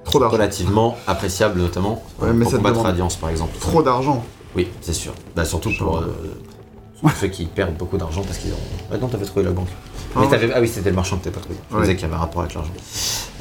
Trop 0.09 0.27
relativement 0.29 0.97
appréciable, 1.07 1.59
notamment 1.61 2.03
Ouais, 2.21 2.33
mais 2.33 2.43
pour 2.45 2.53
combattre 2.53 2.81
Radiance, 2.81 3.15
par 3.15 3.29
exemple. 3.29 3.57
Trop 3.59 3.81
d'argent. 3.83 4.23
Oui, 4.55 4.67
c'est 4.81 4.93
sûr. 4.93 5.13
Bah, 5.35 5.45
surtout 5.45 5.71
pour, 5.77 5.97
euh, 5.97 6.15
pour 7.01 7.11
ceux 7.11 7.27
qui 7.27 7.45
perdent 7.45 7.77
beaucoup 7.77 7.97
d'argent 7.97 8.21
parce 8.23 8.37
qu'ils 8.39 8.51
ont... 8.51 8.57
Maintenant, 8.91 9.07
t'avais 9.07 9.25
trouvé 9.25 9.43
la 9.45 9.51
banque. 9.51 9.67
Ah 10.15 10.21
Mais 10.31 10.51
Ah 10.55 10.59
oui, 10.61 10.67
c'était 10.67 10.89
le 10.89 10.95
marchand 10.95 11.17
que 11.17 11.25
t'avais 11.25 11.35
pas 11.35 11.41
trouvé. 11.41 11.55
Je 11.69 11.75
Ouais. 11.75 11.81
disais 11.83 11.95
qu'il 11.95 12.03
y 12.03 12.05
avait 12.05 12.15
un 12.15 12.19
rapport 12.19 12.41
avec 12.41 12.53
l'argent. 12.55 12.71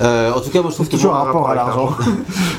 Euh, 0.00 0.32
en 0.32 0.40
tout 0.40 0.50
cas, 0.50 0.60
moi, 0.60 0.70
je 0.70 0.74
trouve 0.74 0.86
que 0.86 0.92
toujours 0.92 1.14
un 1.14 1.24
rapport 1.24 1.48
à 1.48 1.55
l'argent. 1.56 1.90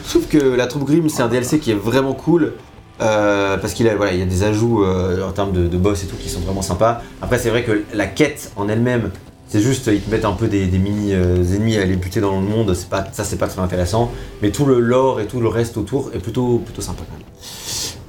je 0.03 0.09
trouve 0.09 0.25
que 0.27 0.37
la 0.37 0.67
troupe 0.67 0.85
Grimm 0.85 1.07
c'est 1.09 1.21
un 1.21 1.27
DLC 1.27 1.59
qui 1.59 1.71
est 1.71 1.75
vraiment 1.75 2.13
cool 2.13 2.53
euh, 3.01 3.57
parce 3.57 3.73
qu'il 3.73 3.87
a, 3.87 3.95
voilà, 3.95 4.11
il 4.13 4.19
y 4.19 4.23
a 4.23 4.25
des 4.25 4.43
ajouts 4.43 4.83
en 4.85 5.31
termes 5.31 5.51
de, 5.53 5.67
de 5.67 5.77
boss 5.77 6.03
et 6.03 6.07
tout 6.07 6.17
qui 6.17 6.27
sont 6.27 6.41
vraiment 6.41 6.61
sympas. 6.63 7.01
Après 7.21 7.37
c'est 7.37 7.49
vrai 7.49 7.63
que 7.63 7.83
la 7.93 8.07
quête 8.07 8.51
en 8.57 8.67
elle-même 8.67 9.11
c'est 9.49 9.59
juste 9.61 9.87
ils 9.87 9.99
te 10.01 10.09
mettent 10.11 10.25
un 10.25 10.33
peu 10.33 10.47
des, 10.47 10.65
des 10.67 10.77
mini 10.77 11.13
euh, 11.13 11.43
ennemis 11.55 11.77
à 11.77 11.85
les 11.85 11.95
buter 11.95 12.21
dans 12.21 12.39
le 12.39 12.45
monde, 12.47 12.73
c'est 12.75 12.87
pas, 12.89 13.05
ça 13.11 13.23
c'est 13.23 13.37
pas 13.37 13.47
très 13.47 13.61
intéressant. 13.61 14.11
Mais 14.41 14.51
tout 14.51 14.65
le 14.65 14.79
lore 14.79 15.19
et 15.19 15.25
tout 15.27 15.39
le 15.41 15.47
reste 15.49 15.75
autour 15.77 16.11
est 16.13 16.19
plutôt, 16.19 16.59
plutôt 16.59 16.81
sympa 16.81 17.03
quand 17.09 17.17
même. 17.17 17.25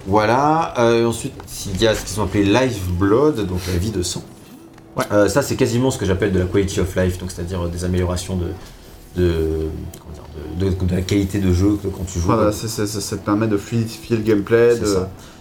Voilà, 0.07 0.75
euh, 0.78 1.07
ensuite 1.07 1.33
il 1.75 1.81
y 1.81 1.86
a 1.86 1.94
ce 1.94 2.05
qu'ils 2.05 2.20
ont 2.20 2.25
appelé 2.25 2.44
Life 2.44 2.89
Blood, 2.99 3.47
donc 3.47 3.60
la 3.70 3.78
vie 3.78 3.91
de 3.91 4.02
sang. 4.02 4.23
Euh, 5.12 5.28
ça 5.28 5.41
c'est 5.43 5.57
quasiment 5.57 5.91
ce 5.91 5.99
que 5.99 6.05
j'appelle 6.07 6.33
de 6.33 6.41
la 6.41 6.44
quality 6.47 6.81
of 6.81 6.94
life, 6.97 7.19
donc 7.19 7.31
c'est-à-dire 7.31 7.69
des 7.69 7.85
améliorations 7.85 8.36
de, 8.36 8.47
de, 9.17 9.33
dire, 10.59 10.70
de, 10.70 10.70
de- 10.70 10.85
de 10.86 10.94
la 10.94 11.02
qualité 11.02 11.39
de 11.39 11.52
jeu 11.52 11.78
que 11.83 11.89
quand 11.89 12.05
tu 12.05 12.19
joues. 12.19 12.27
Voilà, 12.27 12.51
ça 12.52 12.67
te 13.17 13.25
permet 13.25 13.47
de 13.47 13.57
fluidifier 13.57 14.17
le 14.17 14.23
gameplay, 14.23 14.77
de 14.77 14.97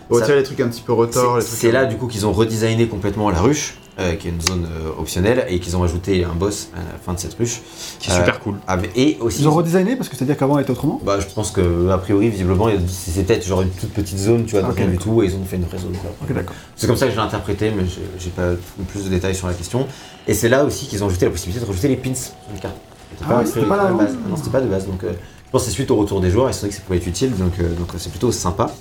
retirer 0.09 0.37
les 0.37 0.43
trucs 0.43 0.59
un 0.61 0.67
petit 0.69 0.81
peu 0.81 0.93
retors. 0.93 1.41
C'est 1.41 1.71
là 1.71 1.85
du 1.85 1.97
coup 1.97 2.07
qu'ils 2.07 2.25
ont 2.25 2.31
redesigné 2.31 2.87
complètement 2.87 3.29
la 3.29 3.41
ruche, 3.41 3.77
euh, 3.99 4.15
qui 4.15 4.27
est 4.27 4.31
une 4.31 4.41
zone 4.41 4.65
euh, 4.65 4.89
optionnelle, 4.99 5.45
et 5.49 5.59
qu'ils 5.59 5.75
ont 5.77 5.83
ajouté 5.83 6.23
un 6.23 6.33
boss 6.33 6.69
à 6.73 6.77
la 6.79 6.97
fin 6.99 7.13
de 7.13 7.19
cette 7.19 7.33
ruche. 7.35 7.61
Qui 7.99 8.09
est 8.09 8.13
Euh, 8.13 8.17
super 8.17 8.39
cool. 8.39 8.55
avec- 8.67 8.91
et 8.97 9.17
aussi. 9.19 9.41
Ils 9.41 9.47
ont 9.47 9.53
redesigné 9.53 9.95
parce 9.95 10.07
que 10.09 10.15
c'est-à-dire 10.15 10.37
qu'avant 10.37 10.57
elle 10.57 10.63
était 10.63 10.71
autrement? 10.71 10.99
Bah, 11.03 11.19
je 11.19 11.25
pense 11.33 11.51
que 11.51 11.89
a 11.89 11.97
priori, 11.97 12.29
visiblement, 12.29 12.67
c'était 12.87 13.41
genre 13.41 13.61
une 13.61 13.69
toute 13.69 13.91
petite 13.91 14.17
zone, 14.17 14.45
tu 14.45 14.51
vois, 14.51 14.61
de 14.61 14.67
Ok, 14.71 14.77
rien 14.77 14.87
du 14.87 14.97
tout, 14.97 15.21
et 15.21 15.25
ils 15.27 15.35
ont 15.35 15.43
fait 15.45 15.57
une 15.57 15.65
vraie 15.65 15.77
zone. 15.79 15.91
quoi. 15.93 16.11
Ok, 16.23 16.33
d'accord. 16.33 16.55
C'est 16.75 16.87
comme 16.87 16.95
ça 16.95 17.05
que 17.05 17.11
je 17.11 17.17
l'ai 17.17 17.23
interprété, 17.23 17.71
mais 17.75 17.83
j'ai- 18.17 18.29
pas 18.29 18.51
plus 18.87 19.03
de 19.05 19.09
détails 19.09 19.35
sur 19.35 19.47
la 19.47 19.53
question. 19.53 19.85
Et 20.27 20.33
c'est 20.33 20.49
là 20.49 20.63
aussi 20.63 20.85
qu'ils 20.87 21.03
ont 21.03 21.07
ajouté 21.07 21.25
la 21.25 21.31
possibilité 21.31 21.63
de 21.63 21.69
rajouter 21.69 21.87
les 21.89 21.97
pins 21.97 22.13
sur 22.15 22.31
une 22.53 22.59
carte. 22.59 22.75
C'était 23.11 23.25
Ah 23.25 23.65
pas 23.67 23.81
avant 23.81 23.97
base. 23.97 24.13
Non, 24.29 24.35
c'était 24.37 24.49
pas 24.51 24.61
de 24.61 24.67
base. 24.67 24.85
Donc, 24.85 25.03
euh, 25.03 25.11
je 25.11 25.51
pense 25.51 25.63
que 25.63 25.67
c'est 25.67 25.73
suite 25.73 25.91
au 25.91 25.95
retour 25.95 26.21
des 26.21 26.29
joueurs, 26.29 26.49
ils 26.49 26.53
se 26.53 26.61
sont 26.61 26.67
dit 26.67 26.69
que 26.71 26.75
ça 26.77 26.83
pouvait 26.85 26.99
être 26.99 27.07
utile, 27.07 27.35
donc 27.35 27.53
euh, 27.59 27.63
donc, 27.73 27.89
euh, 27.93 27.97
c'est 27.97 28.11
plutôt 28.11 28.31
sympa. 28.31 28.71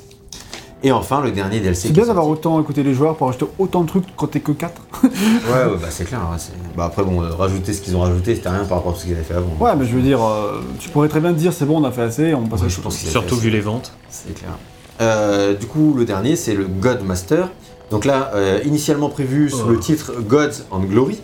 Et 0.84 0.92
enfin, 0.92 1.20
le 1.20 1.32
dernier 1.32 1.58
DLC. 1.58 1.88
C'est 1.88 1.92
bien 1.92 2.06
d'avoir 2.06 2.28
autant 2.28 2.60
écouté 2.60 2.84
les 2.84 2.94
joueurs 2.94 3.16
pour 3.16 3.28
acheter 3.28 3.46
autant 3.58 3.82
de 3.82 3.88
trucs 3.88 4.04
quand 4.16 4.28
t'es 4.28 4.38
que 4.38 4.52
4. 4.52 4.80
Ouais, 5.02 5.08
ouais, 5.10 5.76
bah 5.80 5.88
c'est 5.90 6.04
clair. 6.04 6.20
hein, 6.20 6.36
bah, 6.76 6.84
après, 6.84 7.02
bon, 7.02 7.20
euh, 7.22 7.30
rajouter 7.34 7.72
ce 7.72 7.80
qu'ils 7.80 7.96
ont 7.96 8.00
rajouté, 8.00 8.36
c'était 8.36 8.48
rien 8.48 8.64
par 8.64 8.78
rapport 8.78 8.92
à 8.92 8.94
ce 8.96 9.04
qu'ils 9.04 9.14
avaient 9.14 9.22
fait 9.24 9.34
avant. 9.34 9.56
Ouais, 9.58 9.74
mais 9.76 9.86
je 9.86 9.94
veux 9.96 10.02
dire, 10.02 10.22
euh, 10.24 10.60
tu 10.78 10.88
pourrais 10.90 11.08
très 11.08 11.20
bien 11.20 11.32
te 11.32 11.38
dire 11.38 11.52
c'est 11.52 11.64
bon, 11.64 11.82
on 11.82 11.84
a 11.84 11.90
fait 11.90 12.02
assez, 12.02 12.32
on 12.34 12.46
passe 12.46 12.60
à 12.60 12.64
Ouais, 12.64 12.70
je 12.70 12.80
pense 12.80 12.96
Surtout 12.96 13.36
vu 13.36 13.50
les 13.50 13.60
ventes. 13.60 13.92
C'est 14.08 14.34
clair. 14.34 14.50
Euh, 15.00 15.54
du 15.54 15.66
coup, 15.66 15.94
le 15.96 16.04
dernier, 16.04 16.36
c'est 16.36 16.54
le 16.54 16.66
God 16.66 17.02
Master. 17.04 17.50
Donc 17.90 18.04
là, 18.04 18.30
euh, 18.34 18.60
initialement 18.64 19.08
prévu 19.08 19.50
sous 19.50 19.64
Oh. 19.66 19.70
le 19.70 19.78
titre 19.80 20.12
Gods 20.20 20.64
and 20.70 20.80
Glory. 20.84 21.18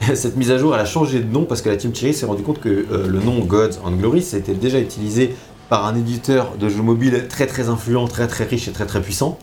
Cette 0.14 0.36
mise 0.36 0.50
à 0.50 0.58
jour, 0.58 0.74
elle 0.74 0.80
a 0.80 0.84
changé 0.86 1.20
de 1.20 1.32
nom 1.32 1.44
parce 1.44 1.62
que 1.62 1.68
la 1.68 1.76
Team 1.76 1.94
Cherry 1.94 2.14
s'est 2.14 2.26
rendu 2.26 2.42
compte 2.42 2.58
que 2.60 2.68
euh, 2.68 3.06
le 3.06 3.20
nom 3.20 3.38
Gods 3.40 3.78
and 3.84 3.92
Glory, 3.92 4.22
c'était 4.22 4.54
déjà 4.54 4.80
utilisé 4.80 5.36
par 5.72 5.86
un 5.86 5.94
éditeur 5.96 6.54
de 6.60 6.68
jeux 6.68 6.82
mobiles 6.82 7.28
très 7.30 7.46
très 7.46 7.70
influent, 7.70 8.06
très 8.06 8.26
très 8.28 8.44
riche 8.44 8.68
et 8.68 8.72
très 8.72 8.84
très 8.84 9.00
puissant, 9.00 9.38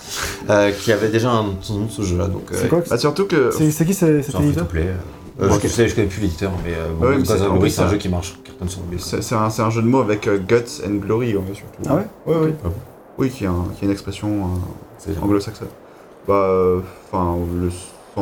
euh, 0.51 0.69
qui 0.69 0.91
avait 0.91 1.08
déjà 1.09 1.32
un 1.32 1.56
son 1.61 1.80
nom 1.80 1.85
de 1.85 1.91
ce 1.91 2.03
jeu-là. 2.03 2.27
Donc, 2.27 2.43
euh, 2.51 2.56
C'est 2.56 2.67
quoi 2.69 2.82
que 2.82 2.90
Bah, 2.90 2.99
surtout 2.99 3.25
que. 3.25 3.49
c'est 3.51 3.72
C'est 3.72 3.83
qui 3.83 3.95
c'est- 3.95 4.22
cet 4.22 4.33
c'est 4.33 4.38
un 4.38 4.41
éditeur 4.43 4.67
free-to-play. 4.67 4.93
Euh, 5.41 5.49
Ok. 5.56 5.61
Je 5.64 5.67
sais, 5.69 5.88
je 5.88 5.95
connais 5.95 6.06
plus 6.06 6.22
l'éditeur, 6.22 6.51
mais, 6.64 6.74
euh, 6.75 6.90
bon, 6.93 7.03
Ouais, 7.08 7.11
mais 7.14 7.24
Gods 7.24 7.25
c'est- 7.25 7.41
un 7.41 7.69
ça- 7.69 7.88
jeu 7.90 7.98
qui 7.98 8.09
marche, 8.09 8.38
cartonne 8.43 8.69
sur 8.69 8.82
mobile. 8.82 8.99
C'est 9.01 9.24
c'est 9.24 9.33
un, 9.33 9.49
c'est 9.49 9.64
un 9.64 9.72
jeu 9.72 9.82
de 9.82 9.88
mots 9.88 10.01
avec 10.01 10.27
euh, 10.27 10.38
Guts 10.38 10.83
and 10.85 10.98
Glory, 10.98 11.35
en 11.35 11.41
fait, 11.41 11.56
surtout. 11.56 11.82
Ah 11.90 11.95
ouais 11.95 12.08
Ouais, 12.27 12.35
ouais. 12.45 12.53
Ah 12.64 12.67
bon 12.67 12.74
Oui, 13.17 13.32
qui 13.32 13.48
a, 13.48 13.49
un- 13.49 13.66
qui 13.75 13.83
a 13.83 13.85
une 13.85 13.91
expression 13.91 14.27
euh, 14.27 14.41
C'est- 14.99 15.19
anglo-saxonne. 15.19 15.67
Bah, 16.27 16.33
euh, 16.35 16.82
enfin, 17.11 17.38
le 17.59 17.69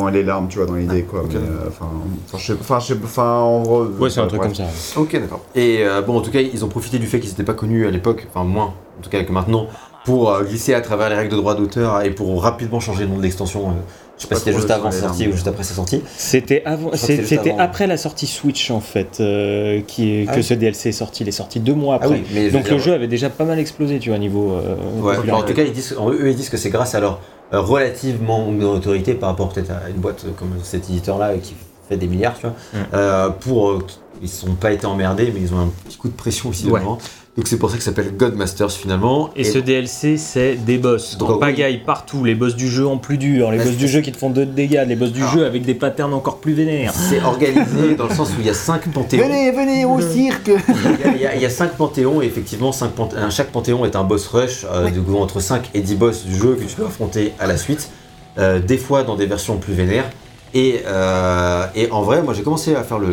les 0.08 0.24
larmes, 0.24 0.48
tu 0.48 0.58
vois, 0.60 0.68
dans 0.68 0.76
l'idée, 0.76 1.02
quoi. 1.04 1.24
mais, 1.28 1.36
euh, 1.36 1.40
Enfin, 1.68 1.88
enfin, 2.26 2.38
je 2.38 2.46
sais 2.46 2.94
sais- 2.94 3.00
enfin, 3.04 3.32
en 3.40 3.62
gros. 3.64 3.86
Ouais, 3.86 4.10
c'est 4.10 4.20
un 4.20 4.28
truc 4.28 4.42
comme 4.42 4.54
ça. 4.56 4.66
Ok, 4.96 5.14
d'accord. 5.20 5.42
Et 5.56 5.80
euh, 5.82 6.02
bon, 6.02 6.18
en 6.18 6.22
tout 6.22 6.32
cas, 6.32 6.42
ils 6.42 6.64
ont 6.64 6.70
profité 6.70 7.00
du 7.00 7.08
fait 7.08 7.20
qu'ils 7.20 7.32
n'étaient 7.32 7.44
pas 7.44 7.54
connus 7.56 7.88
à 7.88 7.92
l'époque, 7.92 8.28
enfin 8.34 8.46
moins, 8.46 8.74
en 9.00 9.02
tout 9.02 9.10
cas 9.10 9.24
que 9.24 9.32
maintenant, 9.32 9.68
pour 10.06 10.32
euh, 10.32 10.44
glisser 10.44 10.74
à 10.74 10.82
travers 10.82 11.10
les 11.10 11.16
règles 11.16 11.32
de 11.32 11.38
droit 11.38 11.56
d'auteur 11.56 12.02
et 12.04 12.12
pour 12.12 12.42
rapidement 12.42 12.80
changer 12.80 13.04
le 13.04 13.10
nom 13.10 13.18
de 13.18 13.24
l'extension. 13.24 13.74
je 14.18 14.22
sais 14.24 14.28
pas 14.30 14.36
Pas 14.36 14.40
si 14.40 14.46
c'était 14.46 14.58
juste 14.58 14.72
avant 14.72 14.90
sa 14.90 15.02
sortie 15.02 15.28
ou 15.28 15.32
juste 15.34 15.48
après 15.48 15.64
sa 15.64 15.74
sortie. 15.74 16.02
C'était 16.16 16.64
avant, 16.66 16.92
c'était 16.96 17.54
après 17.60 17.86
la 17.88 17.98
sortie 17.98 18.26
Switch 18.26 18.72
en 18.72 18.80
fait, 18.80 19.18
euh, 19.20 19.82
qui 19.86 20.26
Ah 20.28 20.32
que 20.32 20.38
oui. 20.38 20.44
ce 20.44 20.54
DLC 20.54 20.90
est 20.90 20.92
sorti. 20.94 21.24
Il 21.24 21.28
est 21.30 21.32
sorti 21.34 21.60
deux 21.60 21.74
mois 21.76 22.00
Ah 22.02 22.06
après. 22.06 22.18
oui, 22.20 22.24
mais 22.34 22.42
je 22.44 22.46
veux 22.48 22.52
Donc 22.54 22.64
dire, 22.64 22.74
le 22.74 22.80
jeu 22.80 22.94
avait 22.94 23.08
déjà 23.08 23.30
pas 23.30 23.44
mal 23.46 23.60
explosé, 23.60 24.00
tu 24.00 24.10
vois, 24.10 24.18
niveau. 24.18 24.54
euh, 24.54 24.76
Ouais, 25.02 25.18
en 25.32 25.44
tout 25.44 25.54
cas, 25.54 25.64
ils 25.64 25.74
disent, 25.74 25.96
en- 26.00 26.10
eux, 26.10 26.30
ils 26.30 26.36
disent 26.36 26.50
que 26.50 26.58
c'est 26.58 26.70
grâce 26.72 26.96
à 26.96 27.00
leur 27.02 27.20
relativement 27.52 28.52
de 28.52 28.66
autorité 28.66 29.14
par 29.14 29.30
rapport 29.30 29.50
peut-être 29.50 29.72
à 29.72 29.90
une 29.90 29.98
boîte 29.98 30.26
comme 30.38 30.52
cet 30.64 30.90
éditeur-là 30.90 31.36
qui 31.38 31.56
fait 31.88 31.98
des 31.98 32.08
milliards, 32.08 32.36
tu 32.36 32.42
vois, 32.42 32.56
Mm. 32.74 32.86
euh, 32.94 33.30
pour 33.30 33.70
euh, 33.72 33.86
ils 34.22 34.30
sont 34.30 34.56
pas 34.56 34.72
été 34.72 34.86
emmerdés, 34.86 35.32
mais 35.34 35.40
ils 35.42 35.54
ont 35.54 35.60
un 35.60 35.70
petit 35.86 35.98
coup 35.98 36.08
de 36.10 36.14
pression 36.16 36.50
aussi 36.50 36.70
Ouais. 36.70 36.80
devant. 36.80 36.98
Donc 37.38 37.48
c'est 37.48 37.58
pour 37.60 37.70
ça 37.70 37.78
que 37.78 37.84
ça 37.84 37.92
s'appelle 37.92 38.18
Godmasters 38.18 38.72
finalement. 38.72 39.30
Et, 39.36 39.44
ce 39.44 39.60
DLC, 39.60 40.18
c'est 40.18 40.56
des 40.56 40.80
boss. 40.80 41.18
Donc, 41.20 41.30
En 41.30 41.34
oui. 41.34 41.40
pagaille 41.40 41.78
partout. 41.78 42.24
Les 42.26 42.34
boss 42.34 42.56
du 42.56 42.68
jeu 42.68 42.88
en 42.88 42.98
plus 42.98 43.20
dur, 43.20 43.52
les 43.52 43.60
Ouais, 43.60 43.66
boss 43.66 43.76
du 43.78 43.88
jeu 43.88 44.02
qui 44.02 44.12
te 44.12 44.18
font 44.18 44.32
2 44.32 44.48
de 44.48 44.52
dégâts, 44.52 44.84
les 44.88 44.96
boss 44.96 45.12
du 45.12 45.22
Ah. 45.24 45.32
jeu 45.36 45.46
avec 45.46 45.64
des 45.64 45.76
patterns 45.76 46.16
encore 46.16 46.40
plus 46.40 46.54
vénères. 46.54 46.94
c'est 46.96 47.22
organisé 47.22 47.94
dans 47.96 48.08
le 48.08 48.16
sens 48.16 48.30
où 48.30 48.40
il 48.40 48.48
y 48.48 48.50
a 48.50 48.56
cinq 48.56 48.92
panthéons. 48.92 49.24
Venez, 49.28 49.52
venez 49.52 49.86
au 49.86 50.02
cirque 50.02 50.48
Il 50.50 50.54
y 50.54 51.04
a- 51.08 51.16
il 51.16 51.22
y, 51.22 51.26
a- 51.28 51.36
il 51.36 51.42
y 51.42 51.46
a 51.46 51.50
5 51.52 51.74
panthéons 51.74 52.24
et 52.24 52.26
effectivement 52.26 52.72
cinq 52.72 52.92
chaque 53.30 53.52
panthéon 53.52 53.86
est 53.86 53.96
un 53.96 54.04
boss 54.04 54.26
rush 54.30 54.66
euh, 54.72 54.90
de 54.90 55.00
gros 55.00 55.22
entre 55.22 55.40
5 55.40 55.70
et 55.76 55.82
10 55.82 55.94
boss 55.96 56.26
du 56.26 56.36
jeu 56.36 56.56
que 56.56 56.64
tu 56.64 56.76
peux 56.76 56.86
affronter 56.88 57.34
à 57.40 57.46
la 57.46 57.58
suite, 57.58 57.92
euh, 58.40 58.60
des 58.60 58.78
fois 58.80 59.04
dans 59.04 59.16
des 59.16 59.28
versions 59.28 59.58
plus 59.58 59.74
vénères. 59.74 60.10
Et, 60.56 60.82
euh, 60.88 61.66
et 61.76 61.92
en 61.92 62.02
vrai, 62.02 62.24
moi 62.24 62.34
j'ai 62.34 62.42
commencé 62.42 62.74
à 62.76 62.82
faire 62.84 62.98
le. 62.98 63.10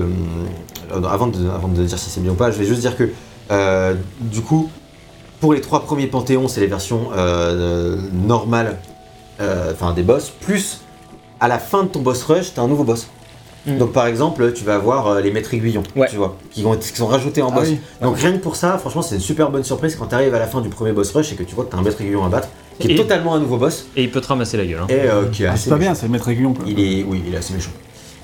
euh, 0.95 1.03
Avant 1.11 1.27
de, 1.27 1.37
avant 1.51 1.69
de 1.69 1.83
dire 1.83 1.99
si 1.99 2.09
c'est 2.09 2.21
bien 2.23 2.33
ou 2.33 2.37
pas, 2.37 2.51
je 2.51 2.59
vais 2.59 2.65
juste 2.65 2.81
dire 2.81 2.97
que 2.97 3.11
euh, 3.51 3.95
du 4.21 4.41
coup, 4.41 4.71
Pour 5.41 5.53
les 5.53 5.61
trois 5.61 5.85
premiers 5.85 6.07
Panthéons, 6.07 6.49
c'est 6.49 6.61
les 6.61 6.67
versions 6.67 7.09
euh, 7.15 7.97
normales, 8.13 8.79
euh, 9.41 9.73
enfin 9.73 9.93
des 9.93 10.03
boss, 10.03 10.31
plus 10.41 10.81
à 11.41 11.49
la 11.49 11.59
fin 11.59 11.83
de 11.83 11.89
ton 11.89 12.01
boss 12.01 12.23
rush, 12.25 12.55
t'as 12.55 12.63
un 12.63 12.69
nouveau 12.69 12.85
boss. 12.85 13.09
Mm. 13.67 13.77
Donc 13.79 13.93
par 13.93 14.07
exemple, 14.07 14.53
tu 14.55 14.65
vas 14.65 14.77
avoir 14.77 15.07
euh, 15.07 15.21
les 15.21 15.31
maîtres 15.31 15.53
aiguillons, 15.53 15.83
Ouais. 15.97 16.07
tu 16.09 16.17
vois, 16.17 16.37
qui, 16.51 16.63
vont, 16.63 16.77
qui 16.77 16.89
sont 16.89 17.07
rajoutés 17.07 17.43
en 17.43 17.51
Ah 17.51 17.57
boss. 17.57 17.69
oui. 17.69 17.79
Donc 18.01 18.17
rien 18.19 18.33
que 18.33 18.39
pour 18.39 18.57
ça, 18.57 18.79
franchement, 18.79 19.03
c'est 19.03 19.17
une 19.17 19.21
super 19.21 19.51
bonne 19.51 19.65
surprise 19.65 19.97
quand 19.97 20.07
tu 20.07 20.15
arrives 20.15 20.35
à 20.35 20.39
la 20.39 20.47
fin 20.47 20.63
du 20.63 20.71
premier 20.71 20.93
boss 20.93 21.11
rush 21.13 21.33
et 21.33 21.35
que 21.37 21.43
tu 21.43 21.55
vois 21.55 21.65
que 21.67 21.71
t'as 21.73 21.77
un 21.79 21.83
maître 21.83 22.01
aiguillon 22.01 22.25
à 22.25 22.29
battre, 22.31 22.49
qui 22.79 22.89
est 22.89 22.93
Et- 22.93 22.97
totalement 22.97 23.35
un 23.35 23.41
nouveau 23.41 23.59
boss 23.59 23.87
Et 23.97 24.05
il 24.05 24.11
peut 24.11 24.21
te 24.23 24.29
ramasser 24.29 24.57
la 24.57 24.65
gueule. 24.65 24.81
hein. 24.83 24.87
et 24.89 24.95
euh, 25.01 25.27
qui 25.31 25.43
est 25.43 25.47
Ah, 25.47 25.53
assez 25.53 25.65
c'est 25.65 25.71
pas 25.71 25.77
méchant. 25.77 25.91
bien, 25.91 25.95
c'est 25.95 26.07
le 26.07 26.13
maître 26.13 26.29
aiguillon 26.29 26.55
quoi. 26.55 26.65
Il 26.67 26.81
est, 26.81 27.03
oui, 27.05 27.23
il 27.27 27.35
est 27.35 27.37
assez 27.37 27.53
méchant. 27.53 27.73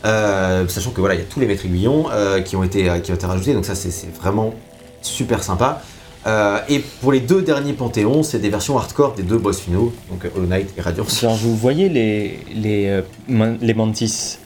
Euh, 0.07 0.67
sachant 0.69 0.91
que 0.93 1.01
voilà, 1.01 1.15
il 1.17 1.19
y 1.19 1.23
a 1.23 1.27
tous 1.27 1.41
les 1.41 1.47
maîtres 1.47 1.67
aiguillons 1.67 2.07
euh, 2.11 2.41
qui 2.41 2.57
ont 2.57 2.63
été 2.65 2.89
euh, 2.89 3.01
qui 3.01 3.13
ont 3.13 3.15
été 3.15 3.27
rajoutés, 3.27 3.53
donc 3.53 3.67
ça 3.67 3.75
c'est 3.75 3.91
c'est 3.91 4.09
vraiment 4.17 4.55
super 5.03 5.43
sympa. 5.43 5.83
Euh, 6.27 6.59
et 6.69 6.81
pour 7.01 7.13
les 7.13 7.21
deux 7.21 7.41
derniers 7.41 7.73
Panthéons, 7.73 8.23
c'est 8.23 8.39
des 8.39 8.51
versions 8.51 8.77
hardcore 8.77 9.15
des 9.15 9.23
deux 9.23 9.39
boss 9.39 9.59
finaux, 9.61 9.93
donc 10.11 10.25
euh, 10.25 10.29
Hollow 10.37 10.47
Knight 10.47 10.69
et 10.77 10.81
Radiance. 10.83 11.19
Genre, 11.21 11.35
vous 11.35 11.57
voyez 11.57 11.89
les, 11.89 12.39
les, 12.55 12.87
euh, 12.89 13.03
man- 13.27 13.57
les 13.63 13.73
mantis 13.75 14.37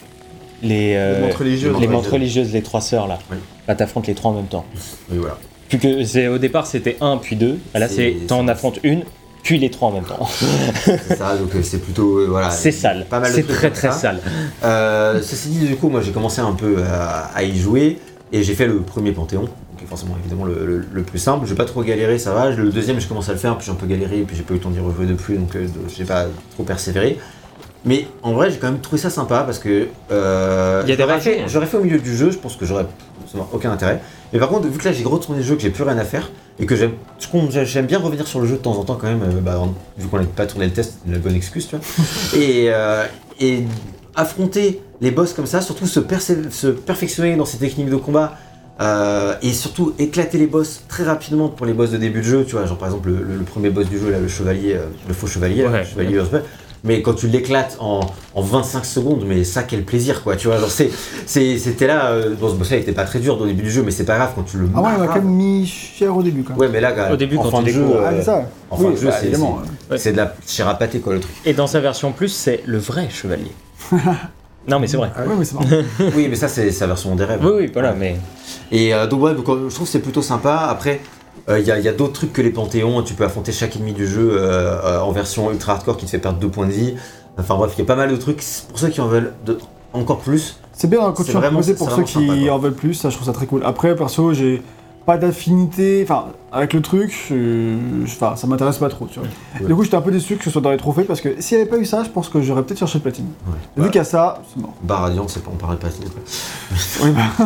les, 0.63 0.95
euh, 0.95 1.17
Les 1.17 1.21
montres 1.27 1.39
religieuses. 1.41 1.77
les 1.81 1.89
montres 1.89 2.11
religieuses, 2.13 2.53
les 2.53 2.63
trois 2.63 2.81
sœurs 2.81 3.09
là. 3.09 3.19
Oui. 3.31 3.37
Là, 3.67 3.75
t'affrontes 3.75 4.07
les 4.07 4.15
trois 4.15 4.31
en 4.31 4.35
même 4.35 4.47
temps. 4.47 4.65
Oui, 5.11 5.19
voilà. 5.19 5.37
Plus 5.69 5.79
que 5.79 6.05
c'est 6.05 6.29
au 6.29 6.39
départ 6.39 6.67
c'était 6.67 6.97
un 7.01 7.17
puis 7.17 7.35
deux. 7.37 7.59
Là 7.75 7.89
C'est- 7.89 8.17
c'est 8.21 8.27
t'en 8.29 8.47
affrontes 8.47 8.79
une 8.85 9.03
puis 9.43 9.59
les 9.59 9.69
trois 9.71 9.89
en 9.89 9.93
même 9.93 10.05
temps. 10.05 10.27
C'est 10.85 11.17
ça, 11.17 11.37
donc 11.37 11.51
c'est 11.63 11.79
plutôt 11.83 12.19
euh, 12.19 12.27
voilà. 12.31 12.51
c'est 12.51 12.71
sale. 12.73 13.05
Pas 13.11 13.21
mal 13.21 13.31
de 13.31 13.37
C'est 13.37 13.43
très 13.47 13.71
très 13.71 13.89
ça. 13.89 13.93
sale. 13.99 14.21
Euh, 14.63 15.21
ceci 15.23 15.49
dit, 15.49 15.67
du 15.67 15.77
coup, 15.77 15.89
moi 15.91 16.01
j'ai 16.01 16.13
commencé 16.13 16.41
un 16.41 16.53
peu 16.53 16.83
à, 16.83 17.31
à 17.35 17.43
y 17.43 17.59
jouer 17.59 17.99
et 18.33 18.43
j'ai 18.43 18.55
fait 18.55 18.67
le 18.67 18.81
premier 18.81 19.13
Panthéon, 19.13 19.47
qui 19.85 19.89
est 19.89 19.89
forcément 19.89 20.17
évidemment 20.21 20.45
le, 20.45 20.65
le- 20.67 20.85
le 20.93 21.03
plus 21.03 21.19
simple. 21.19 21.47
J'ai 21.47 21.55
pas 21.55 21.65
trop 21.65 21.83
galéré, 21.83 22.19
ça 22.19 22.33
va. 22.33 22.51
Le 22.51 22.71
deuxième, 22.71 23.01
j'ai 23.01 23.09
commencé 23.09 23.31
à 23.31 23.35
le 23.35 23.39
faire, 23.39 23.57
puis 23.57 23.67
j'ai 23.67 23.73
un 23.73 23.77
peu 23.77 23.87
galéré, 23.87 24.23
puis 24.27 24.37
j'ai 24.37 24.43
pas 24.43 24.55
eu 24.55 24.57
le 24.57 24.63
temps 24.63 24.71
d'y 24.71 24.81
rejouer 24.81 25.07
de 25.07 25.15
plus, 25.15 25.37
donc 25.37 25.55
euh, 25.57 25.67
j'ai 25.97 26.05
pas 26.05 26.27
trop 26.55 26.63
persévéré. 26.65 27.19
Mais 27.85 28.07
en 28.23 28.33
vrai, 28.33 28.51
j'ai 28.51 28.57
quand 28.57 28.71
même 28.71 28.81
trouvé 28.81 29.01
ça 29.01 29.11
sympa 29.11 29.43
parce 29.43 29.59
que. 29.59 29.89
euh, 30.11 30.83
Il 30.85 30.91
y 30.91 30.93
a 30.93 30.97
des 30.97 31.21
fait, 31.21 31.41
hein. 31.41 31.45
j'aurais 31.49 31.67
fait 31.67 31.77
au 31.77 31.83
milieu 31.85 31.99
du 31.99 32.17
jeu, 32.17 32.31
je 32.31 32.39
pense 32.39 32.57
que 32.57 32.65
j'aurais 32.65 32.87
ça 33.31 33.39
n'aurait 33.39 33.51
aucun 33.53 33.71
intérêt. 33.71 34.01
Mais 34.33 34.39
par 34.39 34.49
contre, 34.49 34.67
vu 34.69 34.79
que 34.79 34.85
là 34.85 34.93
j'ai 34.93 35.05
retourné 35.05 35.41
le 35.41 35.45
jeu, 35.47 35.55
que 35.55 35.61
j'ai 35.63 35.71
plus 35.71 35.83
rien 35.85 35.99
à 35.99 36.05
faire, 36.05 36.31
et 36.59 36.67
que 36.67 36.77
j'aime 36.77 36.93
je 37.21 37.81
bien 37.81 37.99
revenir 37.99 38.27
sur 38.27 38.41
le 38.41 38.47
jeu 38.47 38.55
de 38.57 38.61
temps 38.63 38.79
en 38.79 38.85
temps 38.85 38.97
quand 38.99 39.07
même, 39.07 39.23
euh, 39.23 39.41
bah, 39.41 39.61
vu 39.99 40.09
qu'on 40.09 40.19
n'a 40.19 40.25
pas 40.25 40.47
tourné 40.47 40.67
le 40.67 40.73
test, 40.73 40.99
c'est 41.05 41.13
une 41.13 41.19
bonne 41.19 41.35
excuse, 41.35 41.69
tu 41.69 41.77
vois. 41.77 41.85
et, 42.41 42.67
euh, 42.71 43.05
et 43.41 43.65
affronter 44.15 44.81
les 45.01 45.11
boss 45.11 45.33
comme 45.33 45.47
ça, 45.47 45.61
surtout 45.61 45.87
se, 45.87 46.01
se 46.51 46.67
perfectionner 46.69 47.37
dans 47.37 47.45
ses 47.45 47.59
techniques 47.59 47.91
de 47.91 47.97
combat, 47.97 48.39
euh, 48.81 49.35
et 49.43 49.53
surtout 49.53 49.93
éclater 49.99 50.37
les 50.39 50.47
boss 50.47 50.83
très 50.89 51.05
rapidement 51.05 51.49
pour 51.49 51.67
les 51.67 51.73
boss 51.75 51.91
de 51.91 51.97
début 51.97 52.19
de 52.21 52.25
jeu, 52.25 52.45
tu 52.45 52.57
vois, 52.57 52.67
genre 52.67 52.77
par 52.79 52.89
exemple 52.89 53.09
le, 53.11 53.17
le- 53.23 53.37
le 53.37 53.45
premier 53.45 53.71
boss 53.71 53.89
du 53.89 53.99
jeu, 53.99 54.11
là, 54.11 54.19
le 54.19 54.29
chevalier, 54.29 54.75
euh, 54.75 54.87
le 55.07 55.15
faux 55.15 55.27
chevalier, 55.29 55.65
Ouais, 55.67 55.81
le 55.81 55.85
chevalier 55.85 56.15
Ursula, 56.15 56.41
mais 56.83 57.01
quand 57.01 57.15
tu 57.15 57.29
l'éclates 57.29 57.77
en, 57.81 58.01
en 58.35 58.43
25 58.43 58.85
secondes, 58.85 59.25
mais 59.27 59.43
ça 59.45 59.63
quel 59.63 59.85
plaisir 59.85 60.23
quoi, 60.25 60.35
tu 60.37 60.49
vois, 60.49 60.59
genre 60.59 60.71
c'est, 60.71 60.91
c'est- 61.25 61.57
c'était 61.59 61.87
là, 61.87 62.07
euh, 62.11 62.35
bon 62.39 62.49
ce 62.51 62.57
boss 62.57 62.71
là 62.71 62.77
il 62.79 62.81
était 62.81 62.93
pas 62.93 63.05
très 63.05 63.21
dur 63.21 63.41
au 63.41 63.47
début 63.47 63.63
du 63.63 63.71
jeu, 63.71 63.83
mais 63.85 63.93
c'est 63.93 64.05
pas 64.05 64.17
grave 64.17 64.33
quand 64.35 64.43
tu 64.43 64.59
le 64.59 64.69
Ah 64.75 64.81
ouais, 64.83 64.83
on 64.83 64.87
a 64.87 64.93
marraves. 64.99 65.09
quand 65.09 65.15
même 65.23 65.29
mis 65.35 65.67
cher 65.67 66.17
au 66.17 66.23
début 66.25 66.43
quand 66.43 66.51
même. 66.55 66.59
Ouais 66.61 66.69
mais 66.69 66.81
là, 66.81 66.93
gars, 66.93 67.13
Au 67.13 67.17
début, 67.17 67.37
en 67.37 67.43
quand 67.45 67.51
fin 67.53 67.59
tu 67.63 67.67
de 67.67 67.71
jeu, 67.71 67.85
euh, 67.85 68.03
Ah, 68.07 68.11
c'est 68.19 68.23
ça 68.25 68.51
en 68.71 68.77
fin 68.77 68.85
Oui, 68.87 68.93
de 68.95 68.97
jeu, 68.99 69.07
bah, 69.07 69.15
c'est, 69.21 69.27
évidemment. 69.27 69.61
c'est- 69.87 69.93
Ouais. 69.93 69.99
c'est 69.99 70.13
de 70.13 70.17
la 70.17 70.35
chair 70.49 70.69
à 70.69 70.75
pâté 70.79 70.99
quoi 70.99 71.15
le 71.15 71.21
truc. 71.21 71.33
Et 71.47 71.53
dans 71.55 71.69
sa 71.69 71.79
version 71.81 72.11
plus 72.13 72.29
c'est 72.29 72.61
le 72.67 72.79
vrai 72.79 73.09
chevalier. 73.09 73.53
non 74.69 74.79
mais 74.81 74.87
c'est 74.87 74.97
vrai. 74.97 75.11
Ouais, 75.19 75.35
mais 75.39 75.45
c'est 75.45 75.55
marrant. 75.55 75.67
oui 76.17 76.27
mais 76.29 76.37
ça 76.37 76.49
c'est 76.49 76.71
sa 76.71 76.87
version 76.87 77.15
des 77.17 77.25
rêves. 77.25 77.41
Oui 77.45 77.53
oui 77.59 77.71
voilà 77.73 77.93
mais 77.93 78.17
Et 78.73 78.95
euh, 78.95 79.07
donc, 79.07 79.23
ouais, 79.23 79.35
donc, 79.35 79.49
euh, 79.49 79.69
je 79.69 79.75
trouve 79.75 79.87
que 79.87 79.93
c'est 79.93 79.99
plutôt 80.01 80.23
sympa. 80.23 80.67
Après, 80.71 81.01
euh, 81.49 81.59
il 81.61 81.67
y 81.67 81.71
a, 81.71 81.79
il 81.79 81.85
y 81.85 81.89
a 81.89 81.93
d'autres 81.93 82.15
trucs 82.15 82.33
que 82.33 82.41
les 82.43 82.51
Panthéons. 82.51 83.03
Tu 83.03 83.15
peux 83.15 83.25
affronter 83.25 83.53
chaque 83.53 83.77
ennemi 83.77 83.93
du 83.93 84.07
jeu 84.07 84.31
euh, 84.33 85.01
en 85.01 85.13
version 85.13 85.51
ultra 85.53 85.75
hardcore 85.75 85.97
qui 85.99 86.07
te 86.07 86.11
fait 86.11 86.19
perdre 86.19 86.39
2 86.39 86.49
points 86.49 86.67
de 86.67 86.73
vie. 86.73 86.95
Enfin 87.39 87.57
bref, 87.57 87.73
il 87.77 87.81
y 87.81 87.83
a 87.83 87.87
pas 87.87 87.97
mal 87.97 88.11
de 88.11 88.17
trucs. 88.17 88.43
Pour 88.69 88.79
ceux 88.79 88.89
qui 88.89 89.01
en 89.01 89.07
veulent 89.09 89.33
de- 89.45 89.59
encore 89.93 90.19
plus, 90.21 90.59
C'est 90.73 90.89
bien 90.91 91.01
quand 91.13 91.23
C'est 91.25 91.33
tu 91.33 91.37
as 91.37 91.41
proposé 91.43 91.75
pour 91.75 91.91
ceux 91.91 92.03
qui 92.03 92.27
quoi. 92.45 92.53
en 92.55 92.59
veulent 92.59 92.75
plus, 92.75 92.95
ça 92.95 93.11
je 93.11 93.15
trouve 93.17 93.27
ça 93.27 93.33
très 93.33 93.47
cool. 93.47 93.63
Après, 93.65 93.95
perso, 93.95 94.33
j'ai 94.33 94.63
pas 95.07 95.19
d'affinité, 95.19 96.03
enfin, 96.09 96.27
avec 96.51 96.73
le 96.73 96.81
truc, 96.81 97.29
euh, 97.31 97.77
enfin, 98.05 98.37
ça 98.37 98.47
m'intéresse 98.47 98.79
pas 98.79 98.89
trop, 98.89 99.07
tu 99.07 99.19
vois. 99.19 99.29
Ouais. 99.61 99.67
Du 99.67 99.75
coup, 99.75 99.83
j'étais 99.85 99.97
un 99.97 100.01
peu 100.01 100.11
déçu 100.11 100.37
que 100.37 100.45
ce 100.45 100.51
soit 100.51 100.63
dans 100.63 100.71
les 100.71 100.77
trophées 100.77 101.05
parce 101.05 101.21
que 101.21 101.41
s'il 101.41 101.59
n'y 101.59 101.63
avait 101.63 101.71
pas 101.71 101.79
eu 101.79 101.85
ça, 101.85 102.05
je 102.05 102.09
pense 102.11 102.29
que 102.29 102.41
j'aurais 102.41 102.63
peut-être 102.63 102.79
cherché 102.79 102.99
le 102.99 103.03
platine. 103.03 103.27
Ouais. 103.47 103.83
Vu 103.85 103.91
qu'il 103.91 103.99
y 103.99 104.01
a 104.01 104.05
ça, 104.05 104.41
c'est 104.49 104.61
mort. 104.61 104.75
Bar 104.83 105.03
Radiant, 105.03 105.29
c'est 105.29 105.43
pas, 105.43 105.51
on 105.53 105.57
parle 105.57 105.79
de 105.79 105.83
quoi. 105.83 106.23
Oui, 107.03 107.11
bah, 107.11 107.45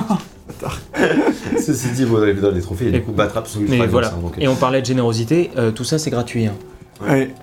Ceci 1.59 1.91
dit, 1.91 2.05
vous 2.05 2.17
avez 2.17 2.35
dans 2.35 2.51
les 2.51 2.61
trophées, 2.61 2.89
et 2.89 2.93
du 2.93 3.03
coup, 3.03 3.13
battre 3.13 3.37
absolument 3.37 3.85
voilà. 3.89 4.09
donc, 4.11 4.35
Et 4.39 4.49
on 4.49 4.55
parlait 4.57 4.81
de 4.81 4.87
générosité, 4.87 5.51
euh, 5.57 5.71
tout 5.71 5.85
ça 5.85 5.99
c'est 5.99 6.11
gratuit. 6.11 6.47
hein. 6.47 6.55
ouais. 7.07 7.35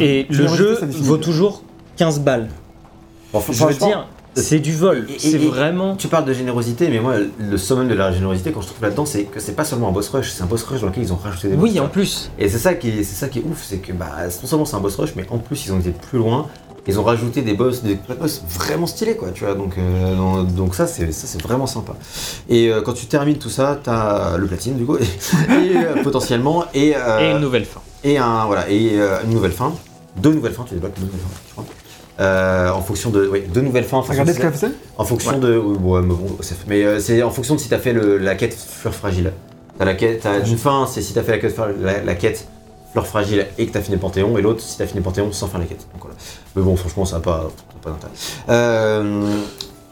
Et 0.00 0.26
le 0.30 0.46
jeu 0.48 0.78
vaut 1.00 1.16
toujours 1.16 1.62
15 1.96 2.20
balles. 2.20 2.48
bon, 3.32 3.42
Je 3.50 3.64
veux 3.64 3.74
dire, 3.74 4.06
c'est 4.34 4.58
du 4.60 4.72
vol. 4.74 5.06
C'est 5.18 5.38
vraiment. 5.38 5.96
Tu 5.96 6.08
parles 6.08 6.24
de 6.24 6.32
générosité, 6.32 6.88
mais 6.88 7.00
moi, 7.00 7.14
le 7.38 7.56
summum 7.58 7.88
de 7.88 7.94
la 7.94 8.12
générosité, 8.12 8.52
quand 8.52 8.60
je 8.62 8.68
trouve 8.68 8.82
là-dedans, 8.82 9.04
c'est 9.06 9.24
que 9.24 9.40
c'est 9.40 9.52
pas 9.52 9.64
seulement 9.64 9.88
un 9.88 9.92
boss 9.92 10.08
rush, 10.08 10.30
c'est 10.30 10.42
un 10.42 10.46
boss 10.46 10.62
rush 10.64 10.80
dans 10.80 10.86
lequel 10.88 11.02
ils 11.04 11.12
ont 11.12 11.16
rajouté 11.22 11.48
des 11.48 11.56
Oui, 11.56 11.78
en 11.80 11.88
plus. 11.88 12.30
Et 12.38 12.48
c'est 12.48 12.58
ça 12.58 12.74
qui 12.74 12.88
est, 12.88 13.02
c'est 13.04 13.14
ça 13.16 13.28
qui 13.28 13.40
est 13.40 13.44
ouf, 13.44 13.62
c'est 13.62 13.78
que 13.78 13.92
bah, 13.92 14.10
non 14.24 14.48
seulement 14.48 14.64
c'est 14.64 14.76
un 14.76 14.80
boss 14.80 14.96
rush, 14.96 15.14
mais 15.16 15.26
en 15.30 15.38
plus 15.38 15.66
ils 15.66 15.72
ont 15.72 15.80
été 15.80 15.90
plus 15.90 16.18
loin. 16.18 16.46
Ils 16.88 16.98
ont 16.98 17.04
rajouté 17.04 17.42
des 17.42 17.54
boss, 17.54 17.82
des 17.84 17.96
boss 18.18 18.42
vraiment 18.48 18.88
stylés 18.88 19.14
quoi, 19.16 19.28
tu 19.32 19.44
vois. 19.44 19.54
Donc, 19.54 19.74
euh, 19.78 20.42
donc 20.42 20.74
ça 20.74 20.88
c'est 20.88 21.06
vraiment 21.40 21.68
sympa. 21.68 21.92
Et 22.48 22.72
euh, 22.72 22.80
quand 22.80 22.92
tu 22.94 23.06
termines 23.06 23.38
tout 23.38 23.50
ça, 23.50 23.78
t'as 23.80 24.36
le 24.36 24.46
platine 24.48 24.76
du 24.76 24.84
coup, 24.84 24.96
et, 24.96 25.02
et, 25.02 25.76
euh, 25.76 26.02
potentiellement 26.02 26.64
et 26.74 26.88
Et 26.88 27.30
une 27.30 27.38
nouvelle 27.38 27.66
fin. 27.66 27.80
et 28.02 28.18
un 28.18 28.46
voilà 28.46 28.68
et 28.68 28.96
une 29.24 29.30
nouvelle 29.30 29.52
fin, 29.52 29.72
deux 30.16 30.32
nouvelles 30.32 30.54
fins, 30.54 30.64
tu 30.66 30.74
débloques 30.74 30.94
deux 30.98 31.06
nouvelles 31.06 31.20
fins, 31.20 31.40
je 31.46 31.52
crois. 31.52 31.64
Euh, 32.20 32.70
en 32.70 32.82
fonction 32.82 33.08
de 33.10 33.26
oui, 33.26 33.42
deux 33.52 33.62
nouvelles 33.62 33.84
fins. 33.84 33.96
en 33.98 34.02
fonction 34.02 34.22
Regardez 34.22 34.32
de 34.32 34.36
ce 34.36 34.42
qu'elle 34.42 34.52
faisait 34.52 34.72
en 34.98 35.04
fonction 35.04 35.38
de. 35.38 35.56
Ouais, 35.56 36.02
mais 36.02 36.14
bon, 36.14 36.36
c'est- 36.40 36.56
mais 36.68 36.84
euh, 36.84 37.00
c'est 37.00 37.22
en 37.22 37.30
fonction 37.30 37.54
de 37.54 37.60
si 37.60 37.68
t'as 37.70 37.78
fait 37.78 37.94
le- 37.94 38.18
la 38.18 38.34
quête 38.34 38.54
fleur 38.54 38.94
fragile. 38.94 39.32
T'as 39.78 39.86
la 39.86 39.94
quête, 39.94 40.20
t'as 40.20 40.44
une 40.44 40.58
fin, 40.58 40.86
c'est 40.86 41.00
si 41.00 41.14
t'as 41.14 41.22
fait 41.22 41.32
la 41.32 41.38
quête, 41.38 41.56
la, 41.80 42.02
la 42.02 42.14
quête 42.14 42.46
fleur 42.92 43.06
fragile 43.06 43.46
et 43.56 43.66
que 43.66 43.72
t'as 43.72 43.80
fini 43.80 43.94
le 43.96 44.00
Panthéon, 44.00 44.36
et 44.36 44.42
l'autre 44.42 44.60
si 44.60 44.76
t'as 44.76 44.84
fini 44.86 44.98
le 44.98 45.04
Panthéon 45.04 45.32
sans 45.32 45.46
faire 45.48 45.58
la 45.58 45.64
quête. 45.66 45.86
Donc 45.94 46.02
voilà. 46.02 46.16
Mais 46.54 46.62
bon, 46.62 46.76
franchement, 46.76 47.06
ça 47.06 47.16
n'a 47.16 47.22
pas, 47.22 47.50
pas 47.82 47.90
d'intérêt. 47.90 48.12
Euh, 48.50 49.24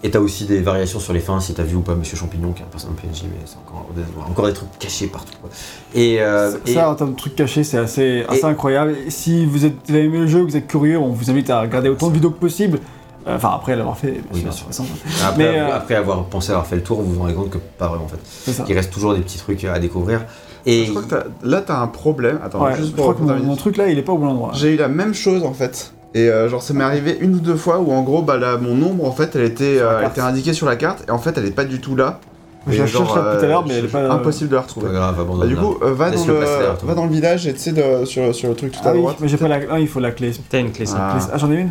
et 0.02 0.10
t'as 0.10 0.18
aussi 0.18 0.44
des 0.46 0.60
variations 0.60 0.98
sur 1.00 1.12
les 1.12 1.20
fins, 1.20 1.40
si 1.40 1.52
t'as 1.54 1.62
vu 1.62 1.76
ou 1.76 1.80
pas 1.82 1.94
Monsieur 1.94 2.16
Champignon, 2.16 2.52
qui 2.52 2.62
est 2.62 2.64
un 2.64 2.68
personnage 2.68 2.96
PNJ, 2.96 3.22
mais 3.24 3.38
c'est 3.44 3.56
encore, 3.58 3.86
des- 3.94 4.02
encore 4.30 4.46
des 4.46 4.52
trucs 4.54 4.78
cachés 4.78 5.06
partout. 5.08 5.34
quoi. 5.40 5.50
Et, 5.94 6.20
euh, 6.20 6.52
et- 6.66 6.74
Ça, 6.74 6.90
en 6.90 6.94
termes 6.94 7.12
de 7.12 7.16
trucs 7.16 7.36
cachés, 7.36 7.64
c'est 7.64 7.78
assez, 7.78 8.24
assez 8.28 8.40
et- 8.40 8.44
incroyable. 8.44 8.94
Et 9.06 9.10
si 9.10 9.44
vous, 9.44 9.64
êtes, 9.66 9.74
vous 9.86 9.94
avez 9.94 10.04
aimé 10.04 10.18
le 10.18 10.26
jeu, 10.26 10.40
vous 10.40 10.56
êtes 10.56 10.66
curieux, 10.66 10.98
on 10.98 11.10
vous 11.10 11.30
invite 11.30 11.50
à 11.50 11.60
regarder 11.60 11.88
autant 11.88 12.08
de 12.08 12.14
vidéos 12.14 12.30
que 12.30 12.38
possible. 12.40 12.78
Euh, 13.26 13.36
Enfin, 13.36 13.50
après 13.54 13.76
l'avoir 13.76 13.98
fait, 13.98 14.12
bien 14.12 14.22
Oui, 14.32 14.38
sûr, 14.40 14.44
bien 14.44 14.52
sûr. 14.52 14.66
récent. 14.68 14.84
après, 15.26 15.36
mais, 15.52 15.58
euh, 15.60 15.74
après 15.76 15.94
avoir 15.94 16.24
pensé 16.24 16.52
avoir 16.52 16.66
fait 16.66 16.76
le 16.76 16.82
tour, 16.82 17.02
vous 17.02 17.12
vous 17.12 17.20
rendez 17.20 17.34
compte 17.34 17.50
que 17.50 17.58
pas 17.58 17.88
vraiment 17.88 18.06
en 18.06 18.08
fait. 18.08 18.52
Ça. 18.52 18.64
Il 18.66 18.74
reste 18.74 18.90
toujours 18.90 19.12
des 19.12 19.20
petits 19.20 19.36
trucs 19.36 19.62
à 19.64 19.78
découvrir. 19.78 20.24
Et 20.64 20.86
Je 20.86 20.90
crois 20.90 21.02
que 21.02 21.08
t'as- 21.08 21.24
là, 21.42 21.60
t'as 21.60 21.78
un 21.80 21.86
problème. 21.86 22.38
Attends, 22.42 22.64
Ouais, 22.64 22.74
juste 22.76 22.90
je 22.90 22.94
pour 22.94 23.12
crois 23.12 23.14
que 23.26 23.30
à 23.30 23.34
mon, 23.36 23.44
mon 23.44 23.56
truc 23.56 23.76
là, 23.76 23.88
il 23.90 23.98
est 23.98 24.02
pas 24.02 24.12
au 24.12 24.18
bon 24.18 24.28
endroit. 24.28 24.52
J'ai 24.54 24.72
eu 24.72 24.76
la 24.78 24.88
même 24.88 25.12
chose 25.12 25.42
en 25.44 25.52
fait. 25.52 25.92
Et 26.14 26.28
euh, 26.28 26.48
genre 26.48 26.62
ça 26.62 26.74
m'est 26.74 26.82
arrivé 26.84 27.16
une 27.20 27.36
ou 27.36 27.38
deux 27.40 27.54
fois 27.56 27.78
où 27.78 27.92
en 27.92 28.02
gros 28.02 28.22
bah 28.22 28.36
là, 28.36 28.56
mon 28.56 28.74
nombre 28.74 29.04
en 29.06 29.12
fait 29.12 29.36
elle 29.36 29.44
était, 29.44 29.78
euh, 29.78 30.00
elle 30.02 30.08
était 30.08 30.20
indiquée 30.20 30.52
sur 30.52 30.66
la 30.66 30.74
carte 30.76 31.04
et 31.06 31.10
en 31.12 31.18
fait 31.18 31.38
elle 31.38 31.46
est 31.46 31.50
pas 31.52 31.64
du 31.64 31.80
tout 31.80 31.94
là. 31.94 32.18
Je 32.66 32.78
la 32.82 32.86
cherche 32.86 33.14
là 33.14 33.36
tout 33.38 33.44
à 33.44 33.48
l'heure, 33.48 33.64
mais 33.66 33.74
elle 33.74 33.84
est 33.86 33.88
pas. 33.88 34.10
Impossible 34.10 34.50
de 34.50 34.54
la 34.56 34.60
retrouver. 34.62 34.88
pas 34.88 34.92
grave, 34.92 35.20
abandonne. 35.20 35.40
Bah, 35.42 35.46
du 35.46 35.56
coup 35.56 35.78
euh, 35.82 35.94
va, 35.94 36.10
dans 36.10 36.24
le, 36.26 36.34
toi. 36.40 36.78
va 36.82 36.94
dans 36.94 37.04
le 37.06 37.10
village 37.12 37.46
et 37.46 37.54
tu 37.54 37.58
sais 37.60 37.72
de- 37.72 38.04
sur, 38.04 38.34
sur 38.34 38.48
le 38.50 38.54
truc 38.54 38.72
tout 38.72 38.80
Ah 38.84 38.90
à 38.90 38.92
oui, 38.92 38.98
droite. 39.00 39.16
mais 39.20 39.28
j'ai 39.28 39.36
pas 39.38 39.48
la. 39.48 39.60
Ah, 39.70 39.78
il 39.78 39.88
faut 39.88 40.00
la 40.00 40.10
clé. 40.10 40.32
T'as 40.50 40.58
une 40.60 40.72
clé 40.72 40.84
ça. 40.84 40.96
Ah. 40.98 41.18
Ah, 41.32 41.38
j'en 41.38 41.50
ai 41.52 41.56
une 41.56 41.70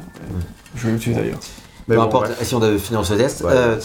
Je 0.76 0.88
vais 0.88 0.94
l'utiliser 0.94 1.22
d'ailleurs. 1.22 1.40
Mais 1.88 1.96
Peu 1.96 2.02
bon, 2.02 2.08
importe, 2.08 2.26
bref. 2.28 2.38
si 2.44 2.56
on 2.56 2.60
devait 2.60 2.78
finir 2.78 3.04
ce 3.06 3.14
test. 3.16 3.42
Ouais. 3.42 3.50
Euh, 3.52 3.76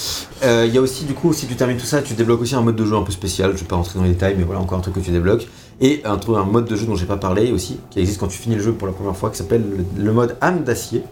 euh, 0.45 0.65
Il 0.69 0.75
y 0.75 0.79
a 0.79 0.81
aussi, 0.81 1.05
du 1.05 1.15
coup, 1.15 1.33
si 1.33 1.47
tu 1.47 1.57
termines 1.57 1.79
tout 1.79 1.87
ça, 1.87 2.01
tu 2.03 2.13
débloques 2.15 2.43
aussi 2.43 2.55
un 2.55 2.61
mode 2.61 2.77
de 2.77 2.85
jeu 2.85 2.95
un 2.97 3.03
peu 3.03 3.13
spécial. 3.13 3.53
Je 3.55 3.61
vais 3.61 3.67
pas 3.67 3.77
rentrer 3.77 3.99
dans 3.99 4.05
les 4.05 4.11
détails, 4.11 4.35
mais 4.39 4.45
voilà, 4.45 4.61
encore 4.61 4.79
un 4.79 4.83
truc 4.83 4.95
que 4.95 5.01
tu 5.01 5.11
débloques. 5.11 5.49
Et 5.81 6.03
un, 6.05 6.19
mode 6.45 6.67
de 6.67 6.77
jeu 6.77 6.87
dont 6.87 6.95
j'ai 6.97 7.07
pas 7.07 7.17
parlé 7.17 7.51
aussi, 7.53 7.81
qui 7.91 7.99
existe 8.01 8.21
quand 8.21 8.29
tu 8.29 8.39
finis 8.39 8.55
le 8.57 8.63
jeu 8.63 8.73
pour 8.73 8.87
la 8.87 8.93
première 8.93 9.17
fois, 9.17 9.31
qui 9.31 9.39
s'appelle 9.39 9.65
le, 9.97 10.05
le 10.05 10.13
mode 10.13 10.37
âme 10.41 10.63
d'acier. 10.65 11.03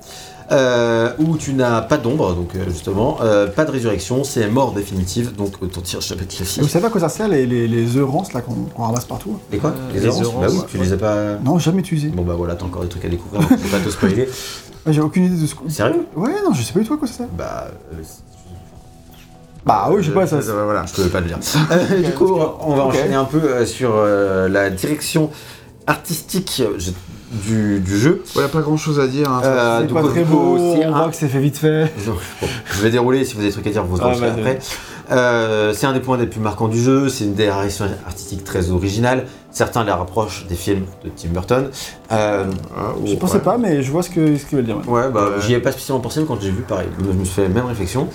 euh, 0.50 1.12
où 1.18 1.36
tu 1.38 1.54
n'as 1.54 1.80
pas 1.80 1.96
d'ombre, 1.96 2.34
donc 2.34 2.54
euh, 2.54 2.64
justement, 2.68 3.18
euh, 3.22 3.46
pas 3.46 3.64
de 3.64 3.70
résurrection, 3.70 4.22
c'est 4.22 4.48
mort 4.50 4.72
définitive, 4.72 5.34
donc 5.34 5.54
euh, 5.62 5.66
ton 5.66 5.80
tir 5.80 6.02
chapitre 6.02 6.34
Et 6.34 6.36
classique. 6.36 6.62
vous 6.62 6.68
savez 6.68 6.86
à 6.86 6.90
quoi 6.90 7.00
ça 7.00 7.08
sert 7.08 7.28
les, 7.28 7.46
les, 7.46 7.66
les 7.68 7.86
là 7.86 8.40
qu'on 8.42 8.54
qu'on 8.74 8.82
ramasse 8.82 9.06
partout? 9.06 9.38
Et 9.52 9.58
quoi? 9.58 9.70
Euh, 9.70 9.92
Les 9.94 10.00
les 10.00 10.08
Bah 10.08 10.14
oui, 10.50 10.58
ouais. 10.58 10.64
tu 10.68 10.76
les 10.78 10.92
as 10.92 10.96
pas. 10.98 11.36
Non, 11.42 11.58
jamais 11.58 11.80
utilisé. 11.80 12.08
Bon 12.08 12.22
bah 12.22 12.34
voilà, 12.36 12.54
t'as 12.54 12.66
encore 12.66 12.82
des 12.82 12.88
trucs 12.88 13.04
à 13.04 13.08
découvrir, 13.08 13.40
donc 13.40 13.50
je 13.58 13.64
vais 13.68 13.78
pas 13.78 13.84
te 13.84 13.90
spoiler. 13.90 14.28
J'ai 14.88 15.00
aucune 15.00 15.24
idée 15.26 15.40
de 15.40 15.46
ce 15.46 15.54
que. 15.54 15.70
Sérieux? 15.70 16.06
Ouais, 16.16 16.32
non, 16.44 16.52
je 16.52 16.62
sais 16.62 16.72
pas 16.72 16.80
du 16.80 16.86
tout 16.86 16.94
à 16.94 16.98
quoi 16.98 17.06
ça 17.08 17.14
sert. 17.14 17.26
Bah. 17.38 17.68
Bah 19.64 19.88
oui, 19.90 20.02
je 20.02 20.08
sais 20.08 20.14
pas, 20.14 20.26
ça. 20.26 20.36
Euh, 20.36 20.64
voilà. 20.64 20.84
Je 20.86 20.92
peux 21.02 21.08
pas 21.08 21.20
le 21.20 21.26
dire. 21.26 21.38
Euh, 21.70 22.00
du 22.02 22.10
coup, 22.12 22.36
on 22.60 22.74
va 22.74 22.82
enchaîner 22.84 23.14
un 23.14 23.24
peu 23.24 23.38
euh, 23.42 23.64
sur 23.66 23.94
la 23.96 24.70
direction 24.70 25.30
artistique 25.86 26.62
du, 27.30 27.80
du 27.80 27.98
jeu. 27.98 28.22
Ouais, 28.36 28.46
pas 28.48 28.60
grand 28.60 28.76
chose 28.76 29.00
à 29.00 29.06
dire. 29.06 29.28
hein, 29.30 29.40
ça- 29.42 29.48
Euh, 29.48 29.80
C'est 29.88 29.94
pas 29.94 30.02
coup, 30.02 30.08
très 30.08 30.24
beau, 30.24 30.56
c'est 30.58 30.86
on 30.86 30.94
un- 30.94 30.98
voit 30.98 31.08
que 31.10 31.16
c'est 31.16 31.28
fait 31.28 31.40
vite 31.40 31.56
fait. 31.58 31.92
Bon, 32.06 32.14
je 32.72 32.82
vais 32.82 32.90
dérouler 32.90 33.24
si 33.24 33.34
vous 33.34 33.40
avez 33.40 33.48
des 33.48 33.52
trucs 33.54 33.66
à 33.66 33.70
dire, 33.70 33.84
vous 33.84 33.98
Ah, 34.00 34.08
en 34.08 34.12
vas-y. 34.12 34.30
après. 34.30 34.58
Euh, 35.10 35.72
c'est 35.74 35.86
un 35.86 35.92
des 35.92 36.00
points 36.00 36.16
les 36.16 36.26
plus 36.26 36.40
marquants 36.40 36.68
du 36.68 36.80
jeu, 36.80 37.08
c'est 37.08 37.24
une 37.24 37.34
direction 37.34 37.86
artistique 38.06 38.44
très 38.44 38.70
originale. 38.70 39.26
Certains 39.50 39.84
les 39.84 39.90
rapprochent 39.92 40.46
des 40.48 40.54
films 40.54 40.84
de 41.04 41.10
Tim 41.14 41.28
Burton. 41.30 41.68
Euh, 42.12 42.44
Ah, 42.76 42.92
Je 43.04 43.14
pensais 43.16 43.34
ouais. 43.34 43.40
pas, 43.40 43.58
mais 43.58 43.82
je 43.82 43.90
vois 43.90 44.02
ce 44.02 44.08
que 44.10 44.36
ce 44.38 44.46
qu'il 44.46 44.56
veut 44.58 44.64
dire. 44.64 44.78
ouais. 44.86 45.02
Ouais, 45.02 45.10
bah, 45.10 45.26
Ouais. 45.36 45.42
j'y 45.42 45.52
ai 45.54 45.58
pas 45.58 45.72
spécialement 45.72 46.00
pensé, 46.00 46.20
mais 46.20 46.26
quand 46.26 46.40
j'ai 46.40 46.50
vu, 46.50 46.62
pareil, 46.62 46.88
je 46.98 47.04
me 47.04 47.24
suis 47.24 47.34
fait 47.34 47.42
la 47.42 47.48
même 47.48 47.66
réflexion. 47.66 48.08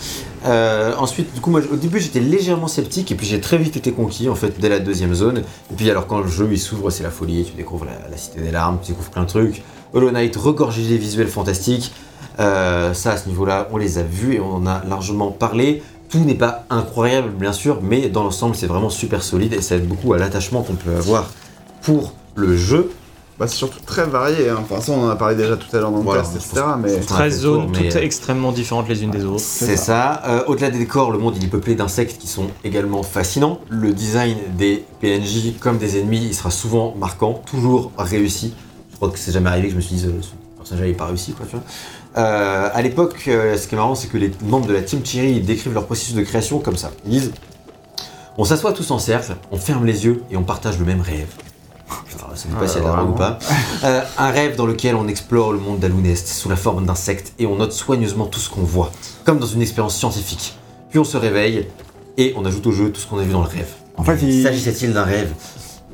Euh, 0.46 0.94
ensuite, 0.98 1.34
du 1.36 1.42
coup, 1.42 1.52
moi, 1.52 1.62
au 1.72 1.76
début, 1.76 2.00
j'étais 2.00 2.20
légèrement 2.22 2.68
sceptique, 2.68 3.12
et 3.12 3.16
puis 3.16 3.28
j'ai 3.28 3.40
très 3.42 3.58
vite 3.58 3.76
été 3.78 3.92
conquis, 3.92 4.30
en 4.30 4.36
fait, 4.36 4.60
dès 4.60 4.70
la 4.70 4.80
deuxième 4.80 5.14
zone. 5.14 5.40
Et 5.72 5.76
puis, 5.76 5.90
alors, 5.92 6.08
quand 6.08 6.20
le 6.22 6.28
jeu 6.28 6.48
il 6.52 6.58
s'ouvre, 6.60 6.90
c'est 6.90 7.04
la 7.04 7.12
folie, 7.12 7.44
tu 7.44 7.54
découvres 7.54 7.86
la, 7.86 8.10
la 8.10 8.18
Cité 8.18 8.40
des 8.42 8.52
Larmes, 8.52 8.80
tu 8.82 8.92
découvres 8.94 9.12
plein 9.12 9.24
de 9.24 9.28
trucs. 9.30 9.62
Hollow 9.94 10.10
Knight 10.12 10.36
regorgé 10.36 10.82
des 10.88 10.98
visuels 10.98 11.28
fantastiques. 11.28 11.94
Euh, 12.40 12.94
ça, 12.94 13.12
à 13.12 13.18
ce 13.18 13.28
niveau-là, 13.30 13.68
on 13.72 13.78
les 13.78 13.98
a 13.98 14.04
vus 14.04 14.36
et 14.36 14.40
on 14.40 14.56
en 14.56 14.68
a 14.68 14.84
largement 14.88 15.32
parlé. 15.32 15.82
Tout 16.10 16.20
n'est 16.20 16.36
pas 16.36 16.66
incroyable, 16.70 17.30
bien 17.30 17.52
sûr, 17.54 17.80
mais 17.82 18.10
dans 18.10 18.24
l'ensemble, 18.24 18.56
c'est 18.56 18.68
vraiment 18.68 18.90
super 18.90 19.24
solide 19.24 19.54
et 19.54 19.62
ça 19.62 19.76
aide 19.76 19.88
beaucoup 19.88 20.14
à 20.14 20.18
l'attachement 20.18 20.62
qu'on 20.64 20.76
peut 20.76 20.96
avoir 20.96 21.30
pour 21.82 22.14
le 22.36 22.56
jeu. 22.56 22.92
Bah, 23.40 23.46
c'est 23.48 23.58
surtout 23.58 23.80
très 23.86 24.06
varié. 24.08 24.50
hein. 24.50 24.58
Enfin, 24.60 24.82
ça, 24.82 24.94
on 24.94 25.04
en 25.06 25.10
a 25.10 25.16
parlé 25.16 25.36
déjà 25.36 25.56
tout 25.58 25.68
à 25.76 25.80
l'heure 25.80 25.92
dans 25.92 25.98
le 25.98 26.04
Voilà, 26.04 26.24
test, 26.24 26.38
etc. 26.38 26.66
Mais 26.82 26.90
je 26.90 26.96
pense- 26.98 27.06
13 27.06 27.42
tour, 27.42 27.54
zones, 27.56 27.70
mais, 27.72 27.84
toutes 27.90 27.96
euh, 27.98 28.02
extrêmement 28.02 28.52
différentes 28.52 28.90
les 28.90 29.04
unes 29.04 29.12
des 29.12 29.26
autres. 29.26 29.42
C'est 29.42 29.76
ça. 29.78 30.24
Euh, 30.26 30.44
Au-delà 30.48 30.72
des 30.72 30.80
décors, 30.80 31.12
le 31.12 31.20
monde 31.20 31.36
il 31.38 31.44
est 31.44 31.48
peuplé 31.50 31.76
d'insectes 31.76 32.18
qui 32.18 32.28
sont 32.28 32.48
également 32.64 33.04
fascinants. 33.04 33.60
Le 33.70 33.92
design 33.94 34.38
des 34.58 34.86
PNJ 35.02 35.54
comme 35.60 35.78
des 35.78 36.00
ennemis, 36.00 36.26
il 36.26 36.34
sera 36.34 36.50
souvent 36.50 36.96
marquant, 36.98 37.42
toujours 37.46 37.92
réussi. 38.00 38.56
Je 38.92 38.96
crois 38.96 39.12
que 39.12 39.20
c'est 39.20 39.32
jamais 39.34 39.50
arrivé 39.52 39.68
que 39.68 39.74
je 39.74 39.78
me 39.78 39.82
suis 39.82 39.96
dit, 39.98 40.06
euh, 40.08 40.14
ce 40.22 40.30
personnage 40.58 40.88
n'est 40.88 40.94
pas 40.96 41.06
réussi, 41.06 41.34
quoi, 41.34 41.46
tu 41.46 41.58
vois. 41.58 41.66
Euh, 42.18 42.70
à 42.74 42.82
l'époque, 42.82 43.24
euh, 43.28 43.58
ce 43.58 43.68
qui 43.68 43.76
est 43.76 43.78
marrant, 43.78 43.96
c'est 43.96 44.08
que 44.08 44.18
les 44.18 44.32
membres 44.44 44.66
de 44.68 44.74
la 44.74 44.82
Team 44.82 45.06
Cherry 45.06 45.40
décrivent 45.42 45.74
leur 45.74 45.86
processus 45.86 46.16
de 46.16 46.24
création 46.24 46.60
comme 46.60 46.78
ça. 46.78 46.92
Ils 47.06 47.12
disent 47.12 47.32
On 48.38 48.44
s'assoit 48.44 48.74
tous 48.74 48.90
en 48.92 49.00
cercle, 49.00 49.36
on 49.52 49.58
ferme 49.58 49.86
les 49.86 50.06
yeux 50.06 50.24
et 50.32 50.38
on 50.38 50.44
partage 50.44 50.78
le 50.80 50.86
même 50.86 51.02
rêve. 51.02 51.28
Alors, 52.20 52.32
ça 52.36 52.48
ne 52.48 52.54
dit 52.54 52.60
pas 52.60 52.68
si 52.68 52.78
elle 52.80 52.84
ou 52.84 53.14
pas. 53.14 53.40
Euh, 53.84 54.02
un 54.18 54.30
rêve 54.32 54.56
dans 54.56 54.66
lequel 54.66 54.96
on 54.96 55.08
explore 55.08 55.52
le 55.54 55.60
monde 55.60 55.80
d'Alunest 55.80 56.28
sous 56.28 56.50
la 56.50 56.56
forme 56.56 56.86
d'insectes 56.86 57.34
et 57.40 57.46
on 57.46 57.56
note 57.56 57.72
soigneusement 57.72 58.26
tout 58.26 58.40
ce 58.40 58.50
qu'on 58.50 58.62
voit, 58.64 58.92
comme 59.24 59.40
dans 59.40 59.46
une 59.46 59.62
expérience 59.62 59.96
scientifique. 59.96 60.56
Puis 60.90 61.00
on 61.00 61.04
se 61.04 61.18
réveille 61.18 61.68
et 62.18 62.34
on 62.36 62.46
ajoute 62.46 62.66
au 62.68 62.72
jeu 62.72 62.92
tout 62.92 63.00
ce 63.00 63.08
qu'on 63.08 63.20
a 63.20 63.24
vu 63.24 63.32
dans 63.32 63.42
le 63.44 63.48
rêve. 63.48 63.70
En 63.96 64.04
fait, 64.04 64.18
il- 64.22 64.44
S'agissait-il 64.44 64.94
d'un 64.94 65.04
rêve? 65.04 65.32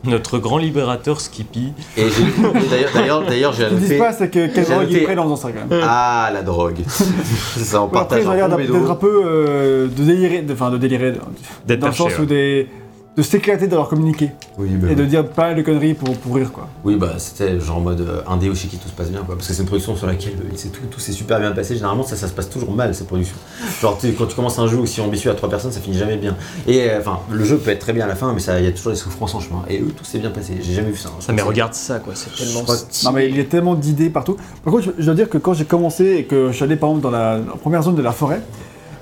Notre 0.05 0.37
grand 0.37 0.57
libérateur 0.57 1.21
Skippy. 1.21 1.71
Et 1.97 2.03
j'ai- 2.09 2.67
d'ailleurs, 2.69 2.89
d'ailleurs, 2.93 3.21
d'ailleurs, 3.25 3.53
j'ai 3.53 3.63
Ce 3.63 3.69
qu'ils 3.69 3.77
disent 3.77 3.91
annoté. 3.91 3.99
pas, 4.05 4.11
c'est 4.13 4.27
que 4.29 4.47
quel 4.47 4.65
J'ai 4.65 4.73
drogue 4.73 4.85
ils 4.89 4.93
noté- 4.93 5.03
prennent 5.05 5.19
en 5.19 5.23
faisant 5.23 5.35
ça 5.37 5.49
quand 5.51 5.65
même. 5.69 5.81
Ah, 5.83 6.29
la 6.33 6.41
drogue. 6.41 6.75
Ça, 6.87 7.81
on 7.81 7.85
Après, 7.85 7.93
partage 7.99 8.25
un 8.25 8.29
ont 8.29 8.33
l'air 8.33 8.49
d'être 8.49 8.91
un 8.91 8.95
peu 8.95 9.21
euh, 9.25 9.87
de 9.87 10.03
délirer, 10.03 10.45
enfin 10.51 10.71
de 10.71 10.77
délirer, 10.77 11.13
de- 11.13 11.19
D'être 11.67 11.79
dans 11.79 11.87
le 11.87 11.93
sens 11.93 12.19
où 12.19 12.25
des, 12.25 12.67
de 13.15 13.21
s'éclater 13.21 13.67
dans 13.67 13.77
leur 13.77 13.89
communiqué 13.89 14.31
Oui, 14.57 14.69
bah, 14.69 14.87
et 14.91 14.95
de 14.95 15.05
dire 15.05 15.27
pas 15.27 15.43
mal 15.49 15.55
de 15.55 15.61
conneries 15.61 15.93
pour, 15.93 16.17
pour 16.17 16.35
rire 16.35 16.51
quoi. 16.51 16.67
oui, 16.83 16.95
bah 16.95 17.13
c'était 17.19 17.59
genre 17.59 17.77
en 17.77 17.81
mode 17.81 18.01
euh, 18.01 18.21
indé 18.27 18.49
au 18.49 18.55
Shiki, 18.55 18.77
tout 18.77 18.87
se 18.89 18.93
passe 18.93 19.11
bien, 19.11 19.21
quoi. 19.21 19.35
Parce 19.35 19.47
que 19.47 19.53
c'est 19.53 19.61
une 19.61 19.67
production 19.67 19.95
sur 19.95 20.07
laquelle 20.07 20.33
euh, 20.33 20.51
c'est 20.55 20.69
tout, 20.71 20.81
tout 20.89 20.99
s'est 20.99 21.11
super 21.11 21.39
bien 21.39 21.51
passé. 21.51 21.75
Généralement, 21.75 22.01
ça, 22.03 22.15
ça 22.15 22.27
se 22.27 22.33
passe 22.33 22.49
toujours 22.49 22.71
mal, 22.71 22.95
ces 22.95 23.03
productions. 23.03 23.35
Genre, 23.81 23.99
quand 24.17 24.25
tu 24.25 24.35
commences 24.35 24.57
un 24.57 24.65
jeu 24.65 24.77
aussi 24.79 24.99
ambitieux 24.99 25.29
à 25.29 25.35
trois 25.35 25.47
personnes, 25.49 25.71
ça 25.71 25.79
finit 25.79 25.97
jamais 25.99 26.17
bien. 26.17 26.35
Et 26.67 26.89
euh, 26.89 26.99
enfin, 26.99 27.19
le 27.31 27.43
jeu 27.43 27.57
peut 27.59 27.69
être 27.69 27.79
très 27.79 27.93
bien 27.93 28.05
à 28.05 28.07
la 28.07 28.15
fin, 28.15 28.33
mais 28.33 28.39
ça- 28.39 28.59
il 28.59 28.65
y 28.65 28.67
a 28.67 28.71
toujours 28.71 28.91
des 28.93 28.97
souffrances 28.97 29.35
en 29.35 29.39
chemin. 29.39 29.63
Et 29.69 29.79
eux, 29.79 29.91
tout 29.95 30.05
s'est 30.05 30.17
bien 30.17 30.31
passé. 30.31 30.55
J'ai 30.61 30.73
jamais 30.73 30.89
vu 30.89 30.97
ça. 30.97 31.09
hein. 31.09 31.17
Ça, 31.19 31.33
mais 31.33 31.43
regarde 31.43 31.75
ça, 31.75 31.99
quoi. 31.99 32.13
C'est 32.15 32.33
tellement. 32.35 32.63
Non 33.05 33.11
mais 33.11 33.29
il 33.29 33.37
y 33.37 33.41
a 33.41 33.43
tellement 33.43 33.75
d'idées 33.75 34.09
partout. 34.09 34.37
Par 34.63 34.73
contre, 34.73 34.85
je, 34.85 34.91
je 34.97 35.05
dois 35.05 35.13
dire 35.13 35.29
que 35.29 35.37
quand 35.37 35.53
j'ai 35.53 35.65
commencé 35.65 36.15
et 36.15 36.23
que 36.23 36.47
je 36.47 36.53
suis 36.53 36.63
allé 36.63 36.77
par 36.77 36.89
exemple 36.89 37.03
dans 37.03 37.11
la, 37.11 37.37
la 37.37 37.43
première 37.61 37.83
zone 37.83 37.95
de 37.95 38.01
la 38.01 38.11
forêt, 38.11 38.41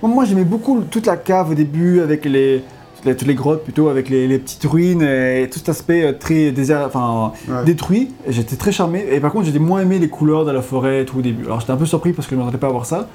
moi, 0.01 0.11
moi, 0.11 0.25
j'aimais 0.25 0.43
beaucoup 0.43 0.81
toute 0.89 1.05
la 1.05 1.15
cave 1.15 1.51
au 1.51 1.53
début 1.53 2.01
avec 2.01 2.25
les 2.25 2.61
toutes 3.03 3.27
les, 3.27 3.35
grottes 3.35 3.63
plutôt 3.63 3.89
avec 3.89 4.09
les, 4.09 4.27
les 4.27 4.39
petites 4.39 4.63
ruines 4.65 5.01
et 5.01 5.47
tout 5.51 5.59
cet 5.59 5.69
aspect 5.69 6.03
euh, 6.03 6.13
très 6.17 6.51
désert, 6.51 6.83
enfin 6.85 7.33
Ouais. 7.47 7.63
détruit. 7.65 8.11
J'étais 8.27 8.55
très 8.55 8.71
charmé. 8.71 9.05
Et 9.11 9.19
par 9.19 9.31
contre, 9.31 9.45
j'ai 9.51 9.59
moins 9.59 9.81
aimé 9.81 9.99
les 9.99 10.07
couleurs 10.09 10.45
de 10.45 10.51
la 10.51 10.61
forêt 10.61 11.01
et 11.01 11.05
tout 11.05 11.19
au 11.19 11.21
début. 11.21 11.45
Alors 11.45 11.59
j'étais 11.59 11.71
un 11.73 11.77
peu 11.77 11.85
surpris 11.85 12.13
parce 12.13 12.27
que 12.27 12.35
je 12.35 12.39
ne 12.39 12.45
m'attendais 12.45 12.59
pas 12.59 12.67
à 12.67 12.71
voir 12.71 12.85
ça. 12.85 13.07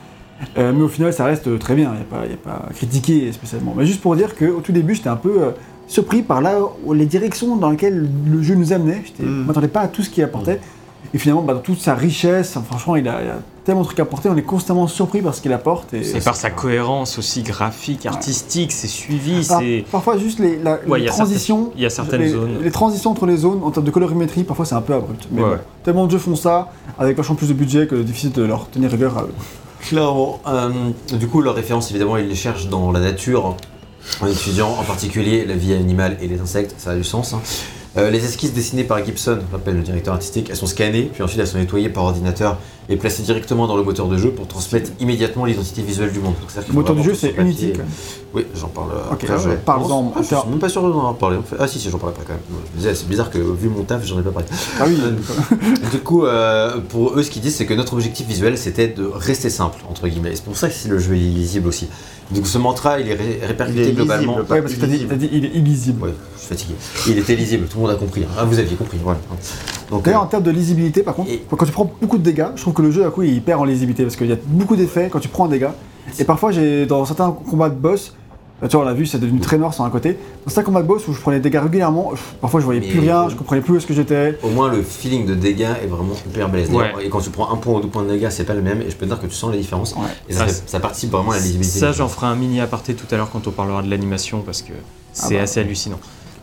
Euh, 0.59 0.73
mais 0.75 0.83
au 0.83 0.89
final, 0.89 1.13
ça 1.13 1.25
reste 1.25 1.47
euh, 1.49 1.57
très 1.59 1.75
bien. 1.75 1.93
Il 1.95 2.19
n'y 2.29 2.33
a, 2.35 2.35
a 2.35 2.37
pas 2.37 2.67
à 2.69 2.73
critiquer 2.73 3.33
spécialement. 3.33 3.75
Mais 3.77 3.87
juste 3.87 4.01
pour 4.03 4.15
dire 4.17 4.35
qu'au 4.37 4.61
tout 4.61 4.73
début, 4.73 4.95
j'étais 4.95 5.09
un 5.09 5.17
peu 5.17 5.41
euh, 5.43 5.51
surpris 5.87 6.23
par 6.23 6.41
là 6.43 6.59
les 6.93 7.07
directions 7.07 7.57
dans 7.57 7.71
lesquelles 7.71 8.07
le 8.27 8.43
jeu 8.43 8.55
nous 8.55 8.73
amenait. 8.73 9.03
Je 9.19 9.25
ne 9.25 9.29
Mm. 9.29 9.45
m'attendais 9.47 9.69
pas 9.69 9.81
à 9.81 9.89
tout 9.89 10.03
ce 10.03 10.11
qu'il 10.11 10.23
apportait. 10.25 10.61
Et 11.15 11.19
finalement, 11.19 11.43
bah, 11.43 11.55
dans 11.55 11.61
toute 11.61 11.81
sa 11.81 11.95
richesse, 11.95 12.57
franchement, 12.69 12.97
il 12.97 13.07
a, 13.09 13.23
il 13.23 13.29
a 13.29 13.39
tellement 13.65 13.81
de 13.83 13.87
trucs 13.87 13.99
à 14.01 14.03
apporter. 14.03 14.29
On 14.29 14.37
est 14.37 14.43
constamment 14.43 14.87
surpris 14.87 15.23
par 15.23 15.35
ce 15.35 15.41
qu'il 15.41 15.53
apporte. 15.53 15.93
Et, 15.95 16.17
Et 16.17 16.21
par 16.21 16.37
sa 16.37 16.51
cohérence 16.51 17.19
aussi 17.19 17.43
graphique, 17.43 18.07
artistique, 18.07 18.73
c'est 18.73 18.87
suivi, 18.87 19.43
c'est. 19.45 19.85
parfois, 19.91 20.19
juste 20.19 20.39
les, 20.39 20.59
la- 20.59 20.79
Ouais, 20.87 20.99
les 20.99 21.05
il 21.05 21.05
y 21.07 21.09
a 21.09 21.13
transitions. 21.13 21.57
certaines- 21.65 21.79
il 21.79 21.83
y 21.83 21.87
a 21.87 21.91
certaines 21.91 22.21
les, 22.23 22.29
zones. 22.29 22.59
Les 22.63 22.71
transitions 22.71 23.11
entre 23.11 23.27
les 23.27 23.37
zones, 23.37 23.61
en 23.65 23.71
termes 23.71 23.87
de 23.87 23.91
colorimétrie, 23.91 24.45
parfois 24.45 24.65
c'est 24.67 24.75
un 24.75 24.83
peu 24.83 24.95
abrupt. 24.95 25.27
Mais 25.31 25.41
Ouais, 25.43 25.49
bon, 25.49 25.53
ouais. 25.55 25.61
tellement 25.85 26.07
de 26.07 26.11
jeux 26.13 26.19
font 26.19 26.37
ça, 26.37 26.71
avec 26.99 27.17
vachement 27.17 27.35
plus 27.35 27.49
de 27.49 27.55
budget 27.55 27.87
que 27.87 27.95
difficile 27.97 28.33
de 28.33 28.43
leur 28.43 28.69
tenir 28.71 28.91
rigueur 28.91 29.17
à 29.19 29.23
eux. 29.23 29.35
Clairement. 29.81 30.41
Euh, 30.49 30.71
du 31.13 31.29
coup, 31.29 31.41
leur 31.43 31.55
référence, 31.55 31.91
évidemment, 31.91 32.17
ils 32.17 32.29
les 32.29 32.35
cherchent 32.35 32.69
dans 32.69 32.91
la 32.93 33.01
nature, 33.01 33.57
en 34.21 34.27
étudiant 34.27 34.69
en 34.71 34.83
particulier 34.85 35.45
la 35.45 35.55
vie 35.55 35.73
animale 35.75 36.17
et 36.21 36.29
les 36.29 36.41
insectes, 36.41 36.75
ça 36.79 36.91
a 36.91 36.95
du 36.97 37.05
sens. 37.05 37.35
hein. 37.35 37.41
Euh, 37.99 38.11
les 38.11 38.25
esquisses 38.25 38.53
dessinées 38.53 38.85
par 38.85 39.03
Gibson, 39.05 39.39
je 39.49 39.53
rappelle 39.57 39.77
le 39.77 39.83
directeur 39.83 40.13
artistique, 40.15 40.49
elles 40.51 40.57
sont 40.57 40.67
scannées, 40.67 41.11
puis 41.13 41.23
ensuite 41.23 41.41
elles 41.41 41.47
sont 41.47 41.57
nettoyées 41.57 41.89
par 41.89 42.05
ordinateur 42.05 42.59
et 42.91 42.97
placées 42.97 43.23
directement 43.23 43.67
dans 43.67 43.77
le 43.77 43.83
moteur 43.83 44.07
de 44.07 44.19
jeu 44.19 44.31
pour 44.31 44.47
transmettre 44.47 44.91
immédiatement 45.01 45.45
l'identité 45.47 45.81
visuelle 45.83 46.13
du 46.13 46.21
monde. 46.21 46.35
Donc, 46.41 46.67
Le 46.69 46.75
moteur 46.75 46.95
du 46.95 47.03
jeu, 47.03 47.15
c'est 47.15 47.35
Unity. 47.39 47.73
Oui, 48.35 48.45
j'en 48.55 48.69
parle 48.69 48.91
euh, 48.93 49.13
Ok, 49.13 49.25
après. 49.25 49.39
je 49.43 49.49
ouais. 49.49 49.59
Ah, 49.67 49.79
je 49.81 50.21
inter- 50.21 50.37
suis 50.43 50.51
même 50.51 50.59
pas 50.59 50.69
sûr 50.69 50.83
d'en 50.83 51.15
parler. 51.15 51.39
Ah 51.59 51.67
si, 51.67 51.79
si, 51.79 51.89
j'en 51.91 51.97
parle 51.99 52.13
après 52.13 52.25
quand 52.27 52.35
même. 52.35 52.43
Je 52.51 52.77
me 52.77 52.79
disais, 52.83 52.95
c'est 52.95 53.09
bizarre 53.09 53.31
que 53.31 53.39
vu 53.39 53.69
mon 53.71 53.83
taf, 53.83 54.05
j'en 54.05 54.21
ai 54.21 54.23
pas 54.23 54.31
parlé. 54.31 54.47
Ah 54.79 54.85
oui, 54.87 54.99
Du 55.91 55.99
coup, 56.01 56.27
euh, 56.27 56.77
pour 56.91 57.15
eux, 57.19 57.23
ce 57.23 57.31
qu'ils 57.31 57.41
disent, 57.43 57.57
c'est 57.57 57.67
que 57.67 57.75
notre 57.75 57.95
objectif 57.95 58.27
visuel, 58.27 58.59
c'était 58.59 58.89
de 58.89 59.05
rester 59.07 59.49
simple, 59.51 59.79
entre 59.89 60.07
guillemets. 60.07 60.33
Et 60.33 60.37
c'est 60.37 60.45
pour 60.45 60.57
ça 60.57 60.69
que 60.69 60.75
le 60.89 60.99
jeu 60.99 61.15
est 61.15 61.21
illisible 61.21 61.69
aussi. 61.69 61.89
Donc 62.33 62.47
ce 62.47 62.59
mantra, 62.59 62.99
il 63.01 63.09
est 63.09 63.15
ré- 63.15 63.41
répercuté 63.47 63.83
Il 63.83 63.89
est 63.89 63.93
globalement. 63.93 64.37
ouais, 64.37 64.61
parce 64.63 64.75
que 64.75 64.81
t'as 64.81 64.87
dit, 64.87 65.05
dit, 65.05 65.29
il 65.33 65.45
est 65.45 65.55
illisible. 65.55 66.03
Ouais, 66.03 66.15
je 66.35 66.41
suis 66.41 66.49
fatigué. 66.49 66.75
Il 67.09 67.19
était 67.19 67.37
lisible, 67.37 67.67
tout 67.67 67.77
le 67.79 67.83
monde 67.83 67.93
a 67.93 67.97
compris. 67.97 68.23
hein. 68.25 68.35
Ah, 68.39 68.45
vous 68.45 68.59
aviez 68.59 68.75
compris, 68.77 68.99
voilà. 69.03 69.19
Donc, 69.91 70.03
D'ailleurs, 70.05 70.23
en 70.23 70.27
euh, 70.27 70.29
termes 70.29 70.43
de 70.43 70.51
lisibilité, 70.51 71.03
par 71.03 71.15
contre, 71.15 71.31
Et- 71.31 71.45
quand 71.49 71.65
tu 71.65 71.71
prends 71.73 71.91
beaucoup 72.01 72.19
de 72.19 72.23
dégâts, 72.25 72.47
je 72.57 72.63
trouve 72.63 72.75
que 72.75 72.83
le 72.83 72.91
jeu, 72.91 73.07
à 73.07 73.11
coup, 73.11 73.23
il 73.23 73.41
perd 73.43 73.61
en 73.61 73.65
lisibilité 73.65 74.03
parce 74.03 74.17
qu'il 74.17 74.27
y 74.29 74.33
a 74.33 74.37
beaucoup 74.47 74.75
d'effets 74.77 75.09
quand 75.11 75.21
tu 75.21 75.29
prends 75.29 75.45
un 75.47 75.49
dégât. 75.49 75.75
Et 76.19 76.25
parfois, 76.25 76.51
j'ai 76.51 76.87
dans 76.87 77.05
certains 77.05 77.31
combats 77.49 77.69
de 77.69 77.75
boss, 77.75 78.15
tu 78.63 78.69
vois, 78.69 78.81
on 78.81 78.85
l'a 78.85 78.95
vu, 78.95 79.05
c'est 79.07 79.19
devenu 79.19 79.39
très 79.41 79.59
noir 79.59 79.75
sur 79.75 79.85
un 79.85 79.91
côté. 79.91 80.19
Dans 80.45 80.51
certains 80.51 80.65
combats 80.67 80.83
de 80.83 80.87
boss 80.87 81.07
où 81.09 81.13
je 81.13 81.21
prenais 81.21 81.39
des 81.41 81.51
dégâts 81.51 81.63
régulièrement, 81.63 82.13
parfois 82.41 82.61
je 82.61 82.65
voyais 82.65 82.81
Mais- 82.81 82.89
plus 82.89 83.01
rien, 83.01 83.29
je 83.29 83.35
comprenais 83.37 83.61
plus 83.61 83.75
où 83.75 83.77
est-ce 83.77 83.87
que 83.87 83.93
j'étais. 83.95 84.39
au 84.43 84.49
moins, 84.49 84.71
le 84.71 84.83
feeling 84.83 85.27
de 85.27 85.35
dégâts 85.35 85.69
est 85.83 85.87
vraiment 85.87 86.15
hyper 86.27 86.49
balèze. 86.49 86.71
Ouais. 86.71 86.93
Et 87.05 87.09
quand 87.11 87.21
tu 87.21 87.31
prends 87.31 87.51
un 87.53 87.57
point 87.57 87.75
ou 87.75 87.81
deux 87.83 87.89
points 87.89 88.03
de 88.05 88.09
dégâts, 88.11 88.29
c'est 88.31 88.45
pas 88.45 88.55
le 88.55 88.63
même. 88.63 88.81
Et 88.81 88.91
je 88.91 88.97
peux 88.97 89.05
te 89.07 89.11
dire 89.11 89.21
que 89.21 89.27
tu 89.27 89.35
sens 89.35 89.53
les 89.53 89.59
différences. 89.59 89.93
Ouais. 89.95 90.03
Et 90.29 90.33
ça, 90.33 90.41
Ah, 90.43 90.47
fait- 90.47 90.53
c'est- 90.55 90.69
ça 90.71 90.81
participe 90.81 91.11
vraiment 91.11 91.33
à 91.33 91.37
la 91.37 91.41
lisibilité. 91.43 91.79
Ça, 91.79 91.91
du 91.91 91.99
j'en 91.99 92.09
ferai 92.09 92.27
un 92.29 92.35
mini 92.37 92.61
aparté 92.61 92.95
tout 92.95 93.07
à 93.13 93.17
l'heure 93.19 93.31
quand 93.31 93.47
on 93.47 93.51
parlera 93.51 93.83
de 93.83 93.91
l'animation 93.91 94.41
parce 94.41 94.63
que 94.63 94.73
c'est 95.13 95.37
bah. 95.37 95.43
assez 95.43 95.61
hallucinant. 95.61 95.99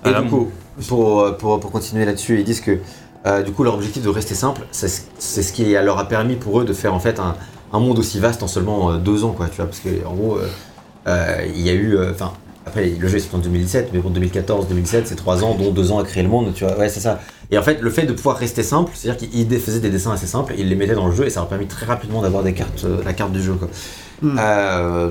Et 0.06 0.09
Euh, 0.09 0.22
du 0.22 0.30
coup, 0.30 0.50
pour, 0.88 1.22
euh, 1.22 1.32
pour, 1.32 1.59
pour 1.59 1.72
continuer 1.72 2.06
là-dessus, 2.06 2.38
ils 2.40 2.43
disent 2.45 2.61
que 2.61 2.77
euh, 3.25 3.42
du 3.42 3.53
coup 3.53 3.64
leur 3.64 3.74
objectif 3.75 4.03
de 4.03 4.09
rester 4.09 4.35
simple, 4.35 4.61
c'est 4.72 4.90
ce- 4.90 5.01
c'est 5.17 5.42
ce 5.43 5.53
qui 5.53 5.72
leur 5.72 5.98
a 5.98 6.08
permis 6.09 6.35
pour 6.35 6.59
eux 6.59 6.66
de 6.66 6.74
faire 6.74 6.93
en 6.93 7.00
fait 7.00 7.19
un, 7.22 7.35
un 7.72 7.80
monde 7.80 7.98
aussi 7.98 8.19
vaste 8.19 8.43
en 8.43 8.48
seulement 8.48 8.92
euh, 8.92 8.98
deux 8.98 9.24
ans, 9.24 9.32
quoi, 9.32 9.48
tu 9.48 9.56
vois, 9.56 9.66
parce 9.66 9.80
que 9.80 9.88
en 10.06 10.14
gros, 10.14 10.35
euh, 10.35 10.48
il 11.07 11.61
y 11.61 11.69
a 11.69 11.73
eu, 11.73 11.98
enfin, 12.09 12.33
après 12.65 12.90
le 12.98 13.07
jeu 13.07 13.17
est 13.17 13.19
sorti 13.19 13.35
en 13.35 13.40
2017, 13.40 13.90
mais 13.93 13.99
bon, 13.99 14.09
2014-2017, 14.11 15.01
c'est 15.06 15.15
trois 15.15 15.43
ans, 15.43 15.56
dont 15.56 15.72
deux 15.72 15.91
ans 15.91 15.99
à 15.99 16.03
créer 16.03 16.23
le 16.23 16.30
monde, 16.30 16.53
tu 16.56 16.64
vois, 16.64 16.77
ouais, 16.77 16.90
c'est 16.90 16.99
ça. 17.01 17.19
Et 17.51 17.57
en 17.57 17.61
fait, 17.61 17.82
le 17.82 17.90
fait 17.90 18.03
de 18.06 18.14
pouvoir 18.14 18.38
rester 18.38 18.64
simple, 18.64 18.91
c'est-à-dire 18.95 19.30
qu'ils 19.30 19.48
dé- 19.48 19.59
faisaient 19.59 19.80
des 19.82 19.90
dessins 19.90 20.11
assez 20.14 20.27
simples, 20.27 20.53
ils 20.57 20.67
les 20.69 20.75
mettaient 20.75 20.95
dans 20.95 21.07
le 21.07 21.14
jeu 21.14 21.25
et 21.25 21.30
ça 21.30 21.41
leur 21.41 21.48
a 21.48 21.49
permis 21.49 21.67
très 21.67 21.85
rapidement 21.85 22.22
d'avoir 22.22 22.41
des 22.41 22.53
cartes, 22.53 22.85
euh, 22.85 23.01
la 23.03 23.14
carte 23.14 23.32
du 23.33 23.41
jeu, 23.43 23.53
quoi. 23.53 23.67
Hmm. 24.22 24.38
Euh, 24.40 25.09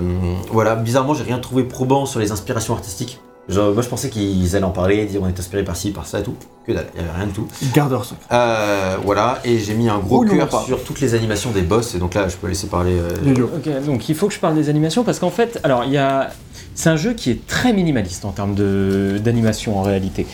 voilà, 0.50 0.74
bizarrement, 0.74 1.12
j'ai 1.14 1.24
rien 1.24 1.38
trouvé 1.38 1.64
probant 1.64 2.06
sur 2.06 2.18
les 2.20 2.32
inspirations 2.32 2.74
artistiques. 2.74 3.20
Genre, 3.48 3.72
moi 3.74 3.82
je 3.82 3.88
pensais 3.88 4.08
qu'ils 4.08 4.54
allaient 4.54 4.64
en 4.64 4.70
parler, 4.70 5.04
dire 5.04 5.20
on 5.22 5.26
est 5.28 5.38
inspiré 5.38 5.64
par 5.64 5.74
ci, 5.76 5.90
par 5.90 6.06
ça 6.06 6.20
et 6.20 6.22
tout. 6.22 6.34
Que 6.64 6.72
dalle, 6.72 6.86
il 6.94 7.00
y 7.00 7.04
avait 7.04 7.12
rien 7.16 7.26
du 7.26 7.32
tout. 7.32 7.48
Gardeur 7.74 8.04
secret. 8.04 8.24
Euh, 8.30 8.96
voilà, 9.04 9.40
et 9.44 9.58
j'ai 9.58 9.74
mis 9.74 9.88
un 9.88 9.98
gros 9.98 10.20
cœur 10.24 10.62
sur 10.64 10.84
toutes 10.84 11.00
les 11.00 11.14
animations 11.14 11.50
des 11.50 11.62
boss, 11.62 11.94
et 11.96 11.98
donc 11.98 12.14
là 12.14 12.28
je 12.28 12.36
peux 12.36 12.46
laisser 12.46 12.68
parler. 12.68 12.92
euh. 12.96 13.44
Ok, 13.56 13.84
donc 13.84 14.08
il 14.08 14.14
faut 14.14 14.28
que 14.28 14.34
je 14.34 14.38
parle 14.38 14.54
des 14.54 14.68
animations 14.68 15.02
parce 15.02 15.18
qu'en 15.18 15.30
fait, 15.30 15.58
alors 15.64 15.82
il 15.84 15.90
y 15.90 15.98
a, 15.98 16.30
c'est 16.76 16.88
un 16.88 16.96
jeu 16.96 17.14
qui 17.14 17.30
est 17.32 17.44
très 17.46 17.72
minimaliste 17.72 18.24
en 18.24 18.30
termes 18.30 18.54
de 18.54 19.18
d'animation 19.22 19.76
en 19.76 19.82
réalité. 19.82 20.24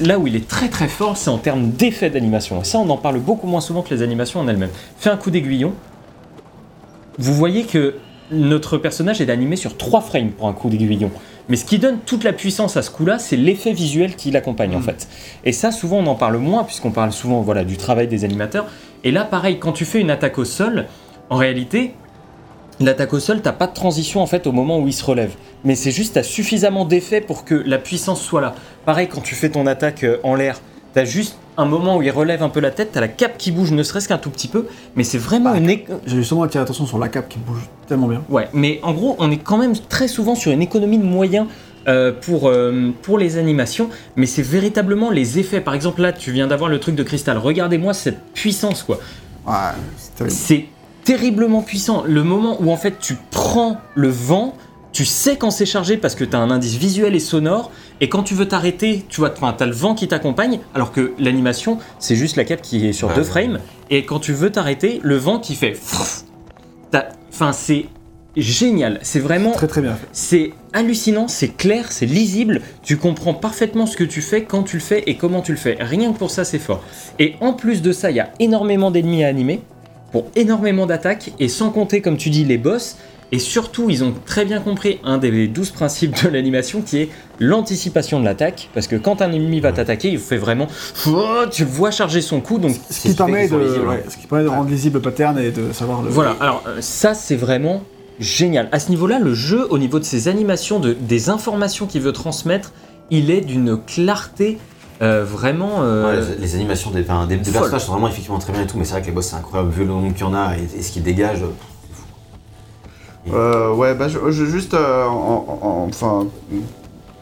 Là 0.00 0.16
où 0.20 0.28
il 0.28 0.36
est 0.36 0.46
très 0.46 0.68
très 0.68 0.86
fort, 0.86 1.16
c'est 1.16 1.30
en 1.30 1.38
termes 1.38 1.70
d'effets 1.70 2.10
d'animation. 2.10 2.60
Et 2.60 2.64
ça, 2.64 2.78
on 2.78 2.88
en 2.88 2.96
parle 2.96 3.18
beaucoup 3.18 3.48
moins 3.48 3.60
souvent 3.60 3.82
que 3.82 3.92
les 3.92 4.02
animations 4.02 4.38
en 4.38 4.46
elles-mêmes. 4.46 4.70
Fais 4.98 5.10
un 5.10 5.16
coup 5.16 5.32
d'aiguillon. 5.32 5.72
Vous 7.18 7.34
voyez 7.34 7.64
que 7.64 7.96
notre 8.30 8.78
personnage 8.78 9.20
est 9.20 9.30
animé 9.30 9.56
sur 9.56 9.76
3 9.76 10.00
frames 10.02 10.30
pour 10.30 10.46
un 10.46 10.52
coup 10.52 10.68
d'aiguillon. 10.68 11.10
Mais 11.48 11.56
ce 11.56 11.64
qui 11.64 11.78
donne 11.78 11.98
toute 12.04 12.24
la 12.24 12.32
puissance 12.32 12.76
à 12.76 12.82
ce 12.82 12.90
coup-là, 12.90 13.18
c'est 13.18 13.36
l'effet 13.36 13.72
visuel 13.72 14.16
qui 14.16 14.30
l'accompagne 14.30 14.74
en 14.74 14.80
fait. 14.80 15.08
Et 15.44 15.52
ça, 15.52 15.70
souvent, 15.70 15.98
on 15.98 16.06
en 16.06 16.16
parle 16.16 16.38
moins 16.38 16.64
puisqu'on 16.64 16.90
parle 16.90 17.12
souvent 17.12 17.40
voilà, 17.40 17.64
du 17.64 17.76
travail 17.76 18.08
des 18.08 18.24
animateurs. 18.24 18.66
Et 19.04 19.12
là, 19.12 19.24
pareil, 19.24 19.58
quand 19.58 19.72
tu 19.72 19.84
fais 19.84 20.00
une 20.00 20.10
attaque 20.10 20.38
au 20.38 20.44
sol, 20.44 20.86
en 21.30 21.36
réalité, 21.36 21.94
L'attaque 22.78 23.14
au 23.14 23.20
sol, 23.20 23.40
t'as 23.40 23.52
pas 23.52 23.66
de 23.66 23.72
transition 23.72 24.20
en 24.20 24.26
fait 24.26 24.46
au 24.46 24.52
moment 24.52 24.78
où 24.78 24.86
il 24.86 24.92
se 24.92 25.02
relève. 25.02 25.34
Mais 25.64 25.74
c'est 25.74 25.90
juste, 25.90 26.14
t'as 26.14 26.22
suffisamment 26.22 26.84
d'effet 26.84 27.22
pour 27.22 27.46
que 27.46 27.54
la 27.54 27.78
puissance 27.78 28.20
soit 28.20 28.42
là. 28.42 28.54
Pareil, 28.84 29.08
quand 29.08 29.22
tu 29.22 29.34
fais 29.34 29.48
ton 29.48 29.66
attaque 29.66 30.04
euh, 30.04 30.18
en 30.22 30.34
l'air, 30.34 30.60
t'as 30.96 31.04
juste 31.04 31.36
un 31.58 31.66
moment 31.66 31.98
où 31.98 32.02
il 32.02 32.10
relève 32.10 32.42
un 32.42 32.48
peu 32.48 32.58
la 32.58 32.70
tête, 32.70 32.92
t'as 32.92 33.02
la 33.02 33.08
cape 33.08 33.36
qui 33.36 33.52
bouge 33.52 33.70
ne 33.70 33.82
serait-ce 33.82 34.08
qu'un 34.08 34.16
tout 34.16 34.30
petit 34.30 34.48
peu, 34.48 34.64
mais 34.94 35.04
c'est 35.04 35.18
vraiment 35.18 35.52
Bah, 35.52 35.58
une, 35.58 35.68
J'ai 36.06 36.16
justement 36.16 36.42
attiré 36.42 36.62
l'attention 36.62 36.86
sur 36.86 36.98
la 36.98 37.08
cape 37.08 37.28
qui 37.28 37.38
bouge 37.38 37.68
tellement 37.86 38.08
bien. 38.08 38.22
Ouais, 38.30 38.48
mais 38.54 38.80
en 38.82 38.94
gros, 38.94 39.14
on 39.18 39.30
est 39.30 39.36
quand 39.36 39.58
même 39.58 39.74
très 39.90 40.08
souvent 40.08 40.34
sur 40.34 40.52
une 40.52 40.62
économie 40.62 40.96
de 40.96 41.04
moyens 41.04 41.48
euh, 41.86 42.12
pour, 42.18 42.48
euh, 42.48 42.92
pour 43.02 43.18
les 43.18 43.36
animations, 43.36 43.90
mais 44.16 44.24
c'est 44.24 44.40
véritablement 44.40 45.10
les 45.10 45.38
effets. 45.38 45.60
Par 45.60 45.74
exemple, 45.74 46.00
là, 46.00 46.14
tu 46.14 46.32
viens 46.32 46.46
d'avoir 46.46 46.70
le 46.70 46.80
truc 46.80 46.94
de 46.94 47.02
cristal. 47.02 47.36
Regardez-moi 47.36 47.92
cette 47.92 48.32
puissance, 48.32 48.82
quoi. 48.82 48.98
Ouais, 49.46 49.52
c'est 49.98 50.14
terrible. 50.14 50.34
C'est 50.34 50.64
terriblement 51.04 51.60
puissant. 51.60 52.04
Le 52.06 52.24
moment 52.24 52.56
où 52.58 52.72
en 52.72 52.76
fait 52.78 52.98
tu 53.00 53.18
prends 53.30 53.76
le 53.94 54.08
vent, 54.08 54.56
tu 54.92 55.04
sais 55.04 55.36
quand 55.36 55.50
c'est 55.50 55.66
chargé 55.66 55.98
parce 55.98 56.14
que 56.14 56.24
tu 56.24 56.34
as 56.34 56.38
un 56.38 56.50
indice 56.50 56.76
visuel 56.76 57.14
et 57.14 57.20
sonore, 57.20 57.70
et 58.00 58.08
quand 58.08 58.22
tu 58.22 58.34
veux 58.34 58.46
t'arrêter, 58.46 59.04
tu 59.08 59.20
vois, 59.20 59.30
tu 59.30 59.42
as 59.44 59.66
le 59.66 59.72
vent 59.72 59.94
qui 59.94 60.08
t'accompagne, 60.08 60.60
alors 60.74 60.92
que 60.92 61.12
l'animation, 61.18 61.78
c'est 61.98 62.16
juste 62.16 62.36
la 62.36 62.44
cape 62.44 62.62
qui 62.62 62.86
est 62.86 62.92
sur 62.92 63.08
Ouais. 63.08 63.14
deux 63.14 63.24
frames, 63.24 63.60
et 63.90 64.04
quand 64.04 64.20
tu 64.20 64.32
veux 64.32 64.50
t'arrêter, 64.50 65.00
le 65.02 65.16
vent 65.16 65.38
qui 65.38 65.54
fait... 65.54 65.76
Enfin, 67.32 67.52
c'est 67.52 67.86
génial. 68.36 68.98
C'est 69.02 69.20
vraiment... 69.20 69.52
Très 69.52 69.66
très 69.66 69.82
bien 69.82 69.94
fait. 69.94 70.06
C'est 70.12 70.52
hallucinant, 70.72 71.28
c'est 71.28 71.56
clair, 71.56 71.92
c'est 71.92 72.06
lisible, 72.06 72.62
tu 72.82 72.96
comprends 72.96 73.34
parfaitement 73.34 73.86
ce 73.86 73.96
que 73.96 74.04
tu 74.04 74.22
fais, 74.22 74.44
quand 74.44 74.62
tu 74.62 74.76
le 74.76 74.82
fais 74.82 75.02
et 75.06 75.16
comment 75.16 75.42
tu 75.42 75.52
le 75.52 75.58
fais. 75.58 75.76
Rien 75.80 76.12
que 76.12 76.18
pour 76.18 76.30
ça, 76.30 76.44
c'est 76.44 76.58
fort. 76.58 76.82
Et 77.18 77.34
en 77.40 77.52
plus 77.52 77.82
de 77.82 77.92
ça, 77.92 78.10
il 78.10 78.16
y 78.16 78.20
a 78.20 78.30
énormément 78.40 78.90
d'ennemis 78.90 79.24
à 79.24 79.28
animer, 79.28 79.60
pour 80.12 80.26
énormément 80.34 80.86
d'attaques, 80.86 81.32
et 81.38 81.48
sans 81.48 81.70
compter, 81.70 82.00
comme 82.00 82.16
tu 82.16 82.30
dis, 82.30 82.44
les 82.44 82.58
boss. 82.58 82.96
Et 83.32 83.38
surtout, 83.40 83.90
ils 83.90 84.04
ont 84.04 84.14
très 84.24 84.44
bien 84.44 84.60
compris 84.60 85.00
un 85.02 85.18
des 85.18 85.48
douze 85.48 85.70
principes 85.70 86.22
de 86.22 86.28
l'animation 86.28 86.80
qui 86.80 86.98
est 86.98 87.08
l'anticipation 87.40 88.20
de 88.20 88.24
l'attaque. 88.24 88.70
Parce 88.72 88.86
que 88.86 88.96
quand 88.96 89.20
un 89.20 89.32
ennemi 89.32 89.60
va 89.60 89.72
t'attaquer, 89.72 90.10
il 90.10 90.18
fait 90.18 90.36
vraiment. 90.36 90.68
Tu 91.50 91.64
le 91.64 91.70
vois 91.70 91.90
charger 91.90 92.20
son 92.20 92.40
coup, 92.40 92.58
donc 92.58 92.76
Ce 92.90 93.08
qui 93.08 93.14
permet 93.14 93.48
de, 93.48 93.56
lisibles, 93.56 93.88
ouais, 93.88 94.04
ce 94.08 94.16
qui 94.16 94.26
permet 94.26 94.44
de 94.44 94.48
rendre 94.48 94.70
lisible 94.70 94.96
le 94.96 95.02
pattern 95.02 95.38
et 95.38 95.50
de 95.50 95.72
savoir 95.72 96.02
le. 96.02 96.08
Voilà, 96.08 96.36
alors 96.40 96.62
euh, 96.68 96.76
ça 96.80 97.14
c'est 97.14 97.36
vraiment 97.36 97.82
génial. 98.20 98.68
À 98.72 98.78
ce 98.78 98.90
niveau-là, 98.90 99.18
le 99.18 99.34
jeu, 99.34 99.66
au 99.70 99.78
niveau 99.78 99.98
de 99.98 100.04
ses 100.04 100.28
animations, 100.28 100.78
de, 100.78 100.92
des 100.92 101.28
informations 101.28 101.86
qu'il 101.86 102.02
veut 102.02 102.12
transmettre, 102.12 102.72
il 103.10 103.30
est 103.30 103.40
d'une 103.40 103.76
clarté 103.76 104.58
euh, 105.02 105.24
vraiment... 105.24 105.82
euh, 105.82 106.20
Ouais, 106.22 106.34
les, 106.36 106.42
les 106.46 106.54
animations 106.54 106.90
des, 106.90 107.02
enfin, 107.02 107.26
des, 107.26 107.36
personnages 107.36 107.84
sont 107.84 107.92
vraiment 107.92 108.08
effectivement 108.08 108.38
très 108.38 108.52
bien 108.52 108.62
et 108.62 108.66
tout, 108.66 108.78
mais 108.78 108.84
c'est 108.84 108.92
vrai 108.92 109.02
que 109.02 109.06
les 109.06 109.12
boss 109.12 109.26
c'est 109.26 109.36
incroyable 109.36 109.70
vu 109.70 109.82
le 109.82 109.88
nombre 109.88 110.14
qu'il 110.14 110.22
y 110.22 110.28
en 110.28 110.32
a 110.34 110.56
et, 110.56 110.78
et 110.78 110.82
ce 110.82 110.90
qu'ils 110.90 111.02
dégagent. 111.02 111.44
Euh, 113.32 113.72
ouais, 113.74 113.94
bah 113.94 114.08
je, 114.08 114.18
je- 114.30 114.44
juste, 114.44 114.74
euh, 114.74 115.04
en- 115.06 115.58
en- 115.62 115.86
enfin, 115.88 116.26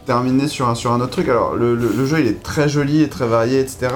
terminer 0.07 0.49
sur 0.49 0.68
un, 0.68 0.74
sur 0.74 0.92
un 0.92 1.00
autre 1.00 1.10
truc. 1.12 1.28
Alors, 1.28 1.55
le, 1.55 1.74
le- 1.74 1.89
le 1.97 2.07
jeu 2.07 2.20
il 2.20 2.26
est 2.26 2.42
très 2.42 2.68
joli 2.68 3.02
et 3.02 3.08
très 3.08 3.26
varié, 3.26 3.60
etc. 3.60 3.89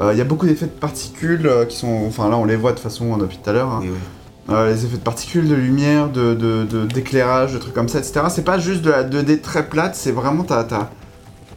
Euh, 0.00 0.12
Il 0.12 0.18
y 0.18 0.20
a 0.20 0.24
beaucoup 0.24 0.46
d'effets 0.46 0.66
de 0.66 0.70
particules 0.70 1.50
qui 1.68 1.76
sont, 1.76 2.04
enfin 2.06 2.28
là 2.30 2.36
on 2.36 2.44
les 2.44 2.56
voit 2.56 2.72
de 2.72 2.80
façon 2.80 3.16
depuis 3.18 3.38
tout 3.42 3.50
à 3.50 3.52
l'heure. 3.52 3.68
hein. 3.70 3.80
Oui, 3.82 3.90
oui. 3.90 4.54
Les 4.66 4.84
effets 4.84 4.96
de 4.98 5.02
particules, 5.02 5.48
de 5.48 5.54
lumière, 5.54 6.08
de 6.10 6.34
de- 6.34 6.64
de- 6.64 6.84
d'éclairage, 6.84 7.52
de, 7.54 7.58
trucs 7.58 7.72
comme 7.74 7.88
ça, 7.88 7.98
etc. 7.98 8.20
C'est 8.28 8.44
pas 8.44 8.58
juste 8.58 8.82
de 8.82 8.90
la 8.90 9.02
2D 9.04 9.40
très 9.40 9.66
plate, 9.66 9.94
c'est 9.96 10.12
vraiment 10.12 10.44
t'as 10.44 10.64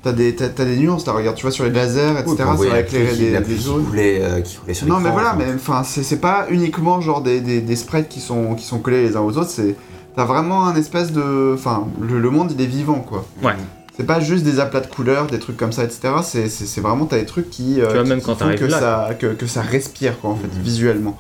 t'as 0.04 0.12
des 0.12 0.36
t'as, 0.36 0.50
t'as 0.50 0.66
des 0.66 0.78
nuances. 0.78 1.06
Là, 1.06 1.14
regarde, 1.14 1.36
tu 1.36 1.44
vois 1.44 1.52
sur 1.52 1.64
les 1.66 1.72
lasers, 1.72 2.12
etc. 2.20 2.36
Oui, 2.58 2.68
ça 2.68 2.74
va 2.74 2.80
éclairer 2.82 3.12
qui- 3.14 3.18
des, 3.20 3.32
des 3.32 3.40
pluie 3.42 3.56
qui 3.56 3.62
zones. 3.64 3.86
coulait, 3.86 4.20
euh, 4.22 4.42
qui 4.42 4.56
coulait 4.58 4.74
sur 4.74 4.88
Non 4.88 5.00
mais 5.00 5.12
voilà, 5.12 5.34
mais 5.38 5.46
enfin 5.56 5.84
c'est 5.84 6.04
c'est 6.04 6.18
pas 6.20 6.46
uniquement 6.50 7.02
genre 7.02 7.22
des, 7.22 7.42
des, 7.42 7.62
des 7.62 7.76
sprites 7.76 8.10
qui 8.10 8.20
sont 8.20 8.56
qui 8.56 8.66
sont 8.66 8.80
collés 8.80 9.04
les 9.04 9.16
uns 9.16 9.22
aux 9.22 9.38
autres, 9.38 9.50
c'est 9.50 9.76
t'as 10.16 10.26
vraiment 10.26 10.66
un 10.68 10.76
espèce 10.76 11.12
de, 11.12 11.54
enfin 11.54 11.88
le, 12.02 12.20
le 12.20 12.30
monde 12.30 12.52
il 12.58 12.62
est 12.62 12.66
vivant 12.68 13.00
quoi. 13.02 13.26
Ouais. 13.44 13.54
C'est 13.96 14.06
pas 14.06 14.20
juste 14.20 14.44
des 14.44 14.60
aplats 14.60 14.82
de 14.82 14.86
couleurs, 14.88 15.26
des 15.26 15.40
trucs 15.40 15.58
comme 15.58 15.72
ça, 15.72 15.84
etc. 15.84 16.10
C'est 16.24 16.50
c'est- 16.50 16.66
c'est 16.68 16.82
vraiment 16.82 17.06
t'as 17.06 17.18
des 17.18 17.26
trucs 17.26 17.50
qui, 17.50 17.82
euh, 17.82 17.88
Tu 17.88 17.94
vois, 17.96 18.04
même 18.04 18.20
qui 18.20 18.26
quand 18.26 18.34
font 18.34 18.40
t'arrives 18.46 18.60
que 18.60 18.66
là, 18.66 18.80
ça 19.08 19.14
que, 19.16 19.28
que 19.34 19.48
ça 19.48 19.62
respire 19.62 20.20
quoi 20.20 20.30
en 20.32 20.36
fait 20.36 20.48
Mhm. 20.56 20.62
visuellement. 20.64 21.18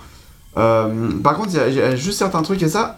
Euh, 0.58 1.10
par 1.24 1.36
contre 1.38 1.50
il 1.54 1.74
y, 1.74 1.78
y 1.78 1.82
a 1.82 1.96
juste 1.96 2.18
certains 2.18 2.42
trucs 2.42 2.62
et 2.64 2.70
ça, 2.70 2.98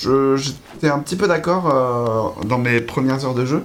je- 0.00 0.36
j'étais 0.36 0.88
un 0.88 0.98
petit 1.00 1.16
peu 1.16 1.26
d'accord 1.26 2.34
euh, 2.42 2.44
dans 2.46 2.58
mes 2.58 2.80
premières 2.80 3.24
heures 3.24 3.34
de 3.34 3.44
jeu. 3.44 3.62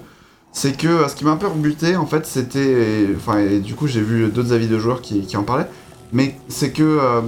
C'est 0.52 0.76
que 0.76 0.88
euh, 0.88 1.08
ce 1.08 1.16
qui 1.16 1.24
m'a 1.24 1.32
un 1.32 1.38
peu 1.38 1.48
rebuté 1.48 1.96
en 1.96 2.06
fait 2.06 2.26
c'était, 2.26 3.08
enfin 3.16 3.40
et 3.40 3.60
du 3.60 3.76
coup 3.76 3.88
j'ai 3.88 4.02
vu 4.02 4.28
d'autres 4.30 4.54
avis 4.54 4.68
de 4.68 4.80
joueurs 4.80 5.02
qui, 5.02 5.38
en 5.38 5.44
parlaient, 5.44 5.70
mais 6.12 6.36
c'est 6.48 6.72
que 6.72 6.84
euh, 6.84 7.22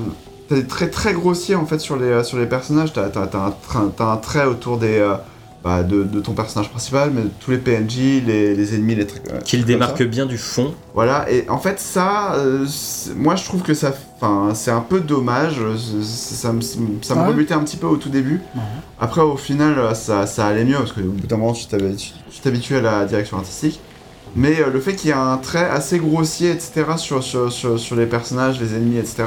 t'es 0.50 0.64
très 0.64 0.90
très 0.90 1.14
grossier 1.14 1.56
en 1.56 1.66
fait 1.66 1.80
sur 1.80 1.96
les, 1.96 2.08
euh, 2.08 2.46
personnages, 2.46 2.92
t'as 2.94 4.12
un 4.14 4.18
trait 4.18 4.46
autour 4.46 4.78
des, 4.78 4.98
euh, 4.98 5.16
bah, 5.64 5.84
de, 5.84 6.04
de 6.04 6.20
ton 6.22 6.34
personnage 6.34 6.70
principal, 6.70 7.12
mais 7.14 7.24
de 7.24 7.30
tous 7.40 7.52
les 7.52 7.58
PNJ, 7.58 8.24
les, 8.26 8.56
les 8.56 8.76
ennemis, 8.76 8.96
les 8.96 9.06
trucs. 9.08 9.28
euh, 9.30 9.40
qu'il 9.42 9.66
démarque 9.66 10.02
bien 10.04 10.26
du 10.26 10.38
fond. 10.38 10.74
Voilà, 10.94 11.30
et 11.30 11.50
en 11.50 11.58
fait, 11.58 11.80
ça, 11.80 12.36
euh, 12.36 12.66
moi 13.16 13.36
je 13.36 13.44
trouve 13.44 13.62
que 13.62 13.74
ça, 13.74 13.94
enfin, 14.16 14.54
c'est 14.56 14.72
un 14.72 14.80
peu 14.82 15.00
dommage. 15.02 15.58
euh, 15.60 15.76
Ça, 16.02 16.54
me, 16.54 16.62
ça 16.62 17.16
me 17.16 17.22
Ouais. 17.22 17.28
rebutait 17.28 17.54
un 17.54 17.60
petit 17.64 17.78
peu 17.78 17.88
au 17.88 17.98
tout 17.98 18.10
début. 18.10 18.42
Ouais. 18.56 18.62
Après, 19.02 19.22
au 19.22 19.36
final, 19.38 19.78
euh, 19.78 19.94
ça, 19.94 20.26
ça 20.28 20.46
allait 20.48 20.64
mieux 20.66 20.78
parce 20.78 20.94
qu'au 20.94 21.02
bout 21.02 21.28
d'un 21.28 21.38
moment, 21.38 21.54
tu 21.54 21.66
t'habitues 21.68 22.14
tu- 22.30 22.36
tu 22.36 22.40
t'habitues 22.42 22.76
à 22.78 22.82
la 22.82 23.06
direction 23.06 23.38
artistique. 23.38 23.80
Mais 24.36 24.60
euh, 24.62 24.70
le 24.72 24.80
fait 24.80 24.96
qu'il 24.96 25.10
y 25.10 25.12
ait 25.12 25.16
un 25.16 25.38
trait 25.38 25.68
assez 25.70 25.98
grossier, 26.00 26.52
etc., 26.52 26.86
sur, 26.98 27.24
sur, 27.24 27.52
sur, 27.52 27.80
sur 27.80 27.96
les 27.96 28.06
personnages, 28.06 28.62
les 28.62 28.76
ennemis, 28.76 28.98
etc., 28.98 29.24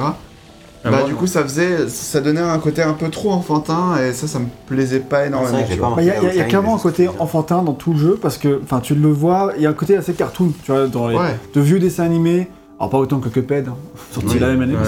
Ah, 0.85 0.91
bah 0.91 0.99
moi, 0.99 1.07
du 1.09 1.15
coup, 1.15 1.27
ça 1.29 1.43
faisait, 1.45 1.89
ça 1.89 2.21
donnait 2.21 2.41
un 2.41 2.59
côté 2.59 2.83
un 2.83 2.95
peu 2.95 3.09
trop 3.09 3.31
enfantin 3.33 3.97
et 4.03 4.13
ça, 4.13 4.27
ça 4.27 4.39
me 4.41 4.47
plaisait 4.67 4.99
pas 4.99 5.23
C'est 5.23 5.27
énormément. 5.29 5.95
Bah, 5.95 6.03
Il 6.03 6.07
y 6.07 6.11
a, 6.11 6.35
y 6.35 6.39
y 6.39 6.49
clairement 6.49 6.75
un 6.75 6.79
côté 6.79 7.09
enfantin 7.21 7.63
dans 7.63 7.75
tout 7.75 7.93
le 7.93 7.99
jeu 7.99 8.19
parce 8.21 8.37
que, 8.37 8.61
enfin, 8.65 8.81
tu 8.81 8.95
le 8.97 9.09
vois, 9.09 9.53
il 9.57 9.63
y 9.63 9.67
a 9.67 9.71
un 9.71 9.75
côté 9.75 9.97
assez 9.97 10.13
cartoon, 10.13 10.53
tu 10.65 10.73
vois, 10.73 10.89
dans 10.89 11.09
les 11.09 11.17
Ouais. 11.17 11.37
de 11.55 11.61
vieux 11.61 11.79
dessins 11.79 12.05
animés. 12.05 12.49
Alors 12.81 12.91
pas 12.91 12.99
autant 12.99 13.21
que 13.21 13.29
Cuphead, 13.29 13.69
hein, 13.69 13.77
sorti 14.11 14.35
Oui, 14.35 14.39
la 14.41 14.49
même 14.49 14.63
année, 14.63 14.75
ouais. 14.75 14.81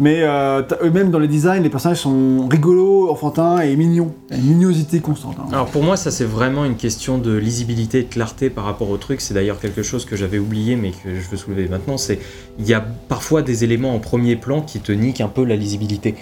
Mais- 0.00 0.16
mais 0.16 0.22
euh, 0.22 0.62
eux-mêmes 0.82 1.10
dans 1.10 1.18
les 1.18 1.28
designs, 1.28 1.60
les 1.62 1.68
personnages 1.70 1.98
sont 2.00 2.46
rigolos, 2.48 3.10
enfantins 3.10 3.60
et 3.60 3.74
mignons. 3.76 4.14
Une 4.30 4.42
mignosité 4.44 5.00
constante. 5.00 5.36
hein. 5.40 5.46
Alors 5.52 5.66
pour 5.66 5.82
moi, 5.82 5.96
ça 5.96 6.10
c'est 6.10 6.24
vraiment 6.24 6.64
une 6.64 6.76
question 6.76 7.18
de 7.18 7.36
lisibilité 7.36 8.00
et 8.00 8.02
de 8.04 8.08
clarté 8.08 8.48
par 8.50 8.64
rapport 8.64 8.90
au 8.90 8.96
truc. 8.96 9.20
C'est 9.20 9.34
d'ailleurs 9.34 9.60
quelque 9.60 9.82
chose 9.82 10.04
que 10.04 10.16
j'avais 10.16 10.38
oublié 10.38 10.76
mais 10.76 10.90
que 10.90 11.14
je 11.20 11.28
veux 11.30 11.36
soulever 11.36 11.68
maintenant. 11.68 11.96
C'est 11.98 12.18
il 12.58 12.66
y 12.66 12.74
a 12.74 12.80
parfois 13.08 13.42
des 13.42 13.64
éléments 13.64 13.94
en 13.94 13.98
premier 13.98 14.36
plan 14.36 14.62
qui 14.62 14.80
te 14.80 14.92
niquent 14.92 15.20
un 15.20 15.28
peu 15.28 15.44
la 15.44 15.56
lisibilité. 15.56 16.14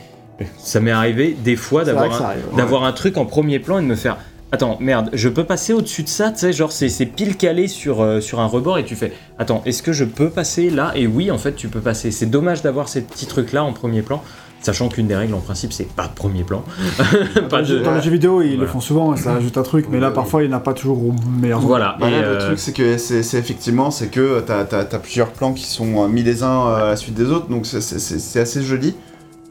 Ça 0.59 0.81
m'est 0.81 0.91
arrivé 0.91 1.35
des 1.45 1.57
fois 1.57 1.85
d'avoir 1.85 2.05
un, 2.23 2.35
ouais. 2.57 2.87
un 2.87 2.93
truc 2.93 3.17
en 3.17 3.25
premier 3.25 3.59
plan 3.59 3.79
et 3.79 3.83
de 3.83 3.87
me 3.87 3.95
faire 3.95 4.19
Attends, 4.53 4.79
merde, 4.81 5.11
je 5.13 5.29
peux 5.29 5.43
passer 5.45 5.73
au-dessus 5.73 6.05
de 6.05 6.09
ça, 6.09 6.31
tu 6.31 6.39
sais, 6.39 6.53
genre 6.53 6.71
c'est 6.71 6.89
c'est 6.89 7.07
pile 7.07 7.37
calé 7.37 7.67
sur, 7.67 8.01
euh, 8.01 8.21
sur 8.21 8.39
un 8.39 8.47
rebord 8.47 8.79
et 8.79 8.85
tu 8.85 8.95
fais 8.95 9.13
Attends, 9.41 9.61
est-ce 9.67 9.83
que 9.83 9.93
je 9.93 10.05
peux 10.05 10.31
passer 10.31 10.71
là? 10.71 10.93
Et 10.95 11.07
oui, 11.09 11.31
en 11.33 11.39
fait, 11.39 11.55
tu 11.57 11.67
peux 11.69 11.81
passer. 11.81 12.11
C'est 12.13 12.27
dommage 12.27 12.63
d'avoir 12.63 12.89
ces 12.89 13.01
petits 13.03 13.27
trucs-là 13.27 13.65
en 13.65 13.73
premier 13.73 14.03
plan, 14.03 14.23
sachant 14.63 14.89
qu'une 14.89 15.09
des 15.09 15.17
règles 15.17 15.35
en 15.35 15.41
principe, 15.41 15.73
c'est 15.73 15.89
pas 15.89 16.07
de 16.07 16.15
premier 16.15 16.45
plan. 16.45 16.63
pas 17.51 17.63
de... 17.63 17.81
Dans 17.81 17.95
les 17.97 18.01
jeux 18.01 18.13
vidéo, 18.13 18.41
ils 18.41 18.57
le 18.57 18.67
font 18.69 18.81
souvent, 18.81 19.15
et 19.15 19.17
ça 19.17 19.35
ajoute 19.35 19.59
un 19.59 19.65
truc, 19.65 19.87
mais 19.91 19.99
là 19.99 20.09
Oui, 20.11 20.15
parfois 20.15 20.45
il 20.45 20.49
n'y 20.49 20.55
en 20.55 20.59
a 20.59 20.61
pas 20.61 20.75
toujours 20.75 20.99
au 21.05 21.13
meilleur 21.41 21.59
endroit. 21.59 21.79
Voilà. 21.79 21.97
Bah 21.99 22.09
et, 22.09 22.13
là, 22.13 22.21
le 22.23 22.27
euh, 22.29 22.47
truc, 22.47 22.59
c'est 22.61 22.73
que 22.73 22.99
c'est 22.99 23.39
effectivement, 23.39 23.91
c'est 23.91 24.07
que 24.09 24.41
t'as 24.47 24.61
as, 24.61 24.99
plusieurs 25.01 25.31
plans 25.33 25.55
qui 25.55 25.65
sont 25.67 26.05
euh, 26.05 26.09
mis 26.09 26.23
les 26.23 26.45
uns 26.45 26.69
euh, 26.69 26.85
à 26.87 26.89
la 26.91 26.97
suite 26.97 27.15
des 27.15 27.27
autres, 27.33 27.49
donc 27.49 27.67
c'est- 27.67 27.81
c'est 27.81 27.99
c'est- 27.99 28.21
c'est 28.21 28.41
assez 28.41 28.63
joli. 28.63 28.95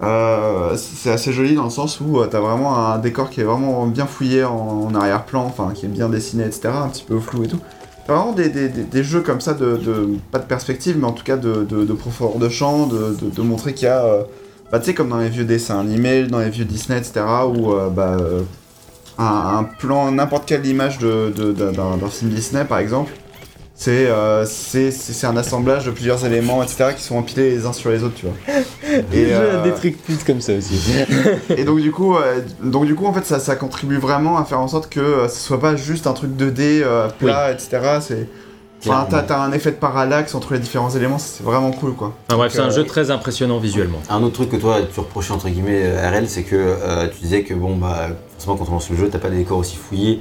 Euh, 0.03 0.75
c'est 0.75 1.11
assez 1.11 1.31
joli 1.31 1.55
dans 1.55 1.63
le 1.63 1.69
sens 1.69 2.01
où 2.01 2.19
euh, 2.19 2.27
t'as 2.27 2.41
vraiment 2.41 2.77
un 2.77 2.97
décor 2.97 3.29
qui 3.29 3.39
est 3.39 3.45
vraiment 3.45 3.85
bien 3.87 4.05
fouillé 4.05 4.43
en, 4.43 4.93
arrière-plan, 4.93 5.45
enfin 5.45 5.71
qui 5.73 5.85
est 5.85 5.89
bien 5.89 6.09
dessiné, 6.09 6.43
etc., 6.43 6.69
un 6.83 6.89
petit 6.89 7.03
peu 7.03 7.19
flou 7.19 7.43
et 7.43 7.47
tout. 7.47 7.59
T'as 8.05 8.15
vraiment 8.15 8.33
des, 8.33 8.49
des- 8.49 9.03
jeux 9.03 9.21
comme 9.21 9.41
ça, 9.41 9.53
de, 9.53 9.79
pas 10.31 10.39
de 10.39 10.43
perspective, 10.45 10.97
mais 10.99 11.07
en 11.07 11.13
tout 11.13 11.23
cas 11.23 11.37
de, 11.37 11.63
de, 11.63 11.85
de 11.85 11.93
profondeur 11.93 12.37
de 12.37 12.49
champ, 12.49 12.87
de, 12.87 13.41
montrer 13.41 13.73
qu'il 13.73 13.87
y 13.87 13.89
a, 13.89 14.03
euh, 14.03 14.23
bah, 14.71 14.79
tu 14.79 14.85
sais, 14.85 14.93
comme 14.93 15.09
dans 15.09 15.17
les 15.17 15.29
vieux 15.29 15.45
dessins 15.45 15.79
animés, 15.79 16.23
dans 16.23 16.39
les 16.39 16.49
vieux 16.49 16.65
Disney, 16.65 16.97
etc., 16.99 17.25
où 17.47 17.73
bah, 17.91 18.17
un, 19.17 19.57
un 19.57 19.63
plan, 19.63 20.11
n'importe 20.11 20.45
quelle 20.45 20.65
image 20.67 20.99
d'un 20.99 22.09
film 22.09 22.31
Disney 22.31 22.65
par 22.65 22.77
exemple, 22.79 23.11
c'est 23.77 24.07
euh, 24.07 24.45
c'est- 24.45 24.91
c'est 24.91 25.11
c'est 25.13 25.27
un 25.27 25.35
assemblage 25.35 25.85
de 25.85 25.91
plusieurs 25.91 26.25
éléments, 26.25 26.63
etc., 26.63 26.93
qui 26.95 27.03
sont 27.03 27.17
empilés 27.17 27.49
les 27.51 27.65
uns 27.65 27.73
sur 27.73 27.89
les 27.91 28.03
autres, 28.03 28.15
tu 28.15 28.25
vois. 28.25 28.35
Et 29.13 29.27
euh, 29.33 29.63
des 29.63 29.73
trucs 29.73 30.01
plus 30.01 30.23
comme 30.23 30.39
ça 30.39 30.53
aussi. 30.53 30.79
et 31.57 31.65
donc 31.65 31.81
du 31.81 31.91
coup, 31.91 32.15
euh, 32.15 32.39
donc 32.63 32.85
du 32.85 32.95
coup 32.95 33.05
en 33.05 33.11
fait 33.13 33.25
ça, 33.25 33.39
ça 33.39 33.55
contribue 33.57 33.97
vraiment 33.97 34.37
à 34.37 34.45
faire 34.45 34.59
en 34.61 34.69
sorte 34.69 34.87
que 34.89 34.99
euh, 35.01 35.27
ce 35.27 35.39
soit 35.39 35.59
pas 35.59 35.75
juste 35.75 36.07
un 36.07 36.13
truc 36.13 36.31
2D 36.37 36.81
euh, 36.83 37.09
plat, 37.19 37.51
etc. 37.51 37.99
C'est 38.01 38.27
Enfin, 38.87 39.07
t'as 39.09 39.23
t'as 39.23 39.39
un 39.39 39.51
effet 39.51 39.71
de 39.71 39.77
parallaxe 39.77 40.35
entre 40.35 40.53
les 40.53 40.59
différents 40.59 40.91
éléments, 40.91 41.17
c'est 41.17 41.41
vraiment 41.43 41.71
cool 41.71 41.95
quoi. 41.95 42.13
Enfin 42.29 42.37
bref, 42.37 42.51
c'est 42.53 42.59
un 42.59 42.67
euh, 42.67 42.69
jeu 42.71 42.83
très 42.83 43.09
impressionnant 43.09 43.57
visuellement. 43.57 43.97
Un 44.11 44.21
autre 44.21 44.35
truc 44.35 44.49
que 44.51 44.57
toi 44.57 44.77
tu 44.93 44.99
reprochais 44.99 45.31
entre 45.33 45.49
guillemets 45.49 45.89
RL, 46.07 46.29
c'est 46.29 46.43
que 46.43 46.55
euh, 46.55 47.07
tu 47.07 47.19
disais 47.21 47.41
que 47.41 47.55
bon 47.55 47.75
bah 47.77 48.09
forcément 48.37 48.57
quand 48.57 48.69
on 48.69 48.73
lance 48.73 48.89
le 48.91 48.97
jeu, 48.97 49.09
t'as 49.11 49.17
pas 49.17 49.29
des 49.31 49.37
décors 49.37 49.57
aussi 49.57 49.75
fouillés 49.75 50.19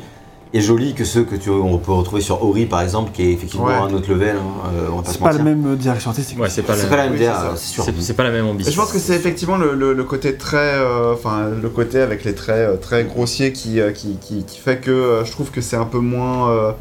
et 0.56 0.60
jolis 0.60 0.94
que 0.94 1.04
ceux 1.04 1.24
que 1.24 1.34
tu 1.34 1.50
on 1.50 1.76
peut 1.78 1.92
retrouver 1.92 2.22
sur 2.22 2.42
Ori 2.44 2.64
par 2.66 2.80
exemple, 2.80 3.10
qui 3.12 3.22
est 3.22 3.32
effectivement 3.32 3.66
Ouais. 3.66 3.74
un 3.74 3.92
autre 3.92 4.08
level. 4.08 4.36
hein, 4.36 4.70
euh, 4.74 4.86
on 4.92 4.96
va 4.98 5.02
pas 5.02 5.10
C'est 5.10 5.18
pas 5.18 5.32
la 5.32 5.42
même 5.42 5.66
euh, 5.66 5.76
direction 5.76 6.10
artistique. 6.10 6.38
Ouais, 6.40 6.48
c'est 6.48 6.62
pas, 6.62 6.74
C'est 6.76 6.84
la- 6.84 6.88
pas 6.90 6.96
la 6.96 7.02
même 7.04 7.12
Oui, 7.14 7.18
c'est 7.18 7.24
ça. 7.26 7.52
c'est 7.56 7.66
sûr. 7.74 7.84
c'est- 7.84 8.00
c'est 8.00 8.14
pas 8.14 8.22
la 8.22 8.30
même 8.30 8.46
Et 8.46 8.48
ambition. 8.50 8.72
je 8.72 8.76
pense 8.76 8.92
que 8.92 8.98
c'est 8.98 9.14
effectivement 9.16 9.56
le, 9.58 9.74
le- 9.74 9.92
le 9.92 10.04
côté 10.04 10.36
très, 10.36 10.56
euh, 10.74 11.12
enfin 11.12 11.48
le 11.60 11.68
côté 11.68 11.98
avec 12.00 12.24
les 12.24 12.34
traits 12.34 12.56
euh, 12.70 12.76
très 12.76 13.04
grossiers 13.04 13.52
qui, 13.52 13.80
euh, 13.80 13.90
qui, 13.90 14.16
qui, 14.20 14.44
qui 14.44 14.58
fait 14.60 14.78
que 14.80 14.90
euh, 14.92 15.24
je 15.24 15.32
trouve 15.32 15.50
que 15.50 15.60
c'est 15.60 15.76
un 15.76 15.84
peu 15.86 15.98
moins, 15.98 16.50
euh, 16.50 16.72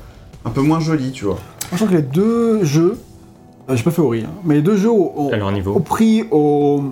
un 0.45 0.51
peu 0.51 0.61
moins 0.61 0.79
joli, 0.79 1.11
tu 1.11 1.25
vois. 1.25 1.39
Je 1.71 1.77
trouve 1.77 1.89
que 1.89 1.95
les 1.95 2.01
deux 2.03 2.63
jeux, 2.63 2.99
euh, 3.69 3.75
j'ai 3.75 3.83
pas 3.83 3.89
fait 3.91 4.01
Ori, 4.03 4.23
hein, 4.27 4.31
mais 4.45 4.53
les 4.55 4.61
deux 4.61 4.77
jeux 4.77 4.91
au, 4.91 5.11
au- 5.15 5.33
à 5.33 5.37
leur 5.37 5.47
au 5.47 5.51
niveau. 5.51 5.79
prix, 5.79 6.25
au, 6.29 6.83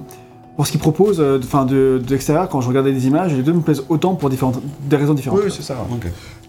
pour 0.56 0.68
ce 0.68 0.72
qu'ils 0.72 0.80
proposent, 0.82 1.20
euh, 1.20 1.40
de- 1.40 1.44
enfin 1.46 1.66
de, 1.66 2.02
de 2.06 2.12
l'extérieur, 2.12 2.48
quand 2.50 2.62
je 2.62 2.68
regardais 2.68 2.92
des 2.92 3.08
images, 3.08 3.34
les 3.34 3.42
deux 3.42 3.54
me 3.54 3.62
plaisent 3.62 3.84
autant 3.90 4.16
pour 4.16 4.30
différentes, 4.30 4.60
des 4.82 4.96
raisons 4.96 5.14
différentes. 5.14 5.40
c'est 5.50 5.62
ça. 5.64 5.76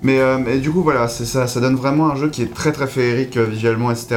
Mais, 0.03 0.19
euh, 0.19 0.39
mais 0.45 0.59
du 0.59 0.71
coup, 0.71 0.83
voilà, 0.83 1.07
c'est 1.09 1.25
ça, 1.25 1.47
ça 1.47 1.61
donne 1.61 1.77
vraiment 1.77 2.11
un 2.11 2.17
jeu 2.17 2.29
qui 2.29 2.43
est 2.43 2.53
très 2.53 2.73
très 2.73 2.89
féerique 2.89 3.37
euh, 3.37 3.45
visuellement, 3.45 3.91
etc. 3.93 4.17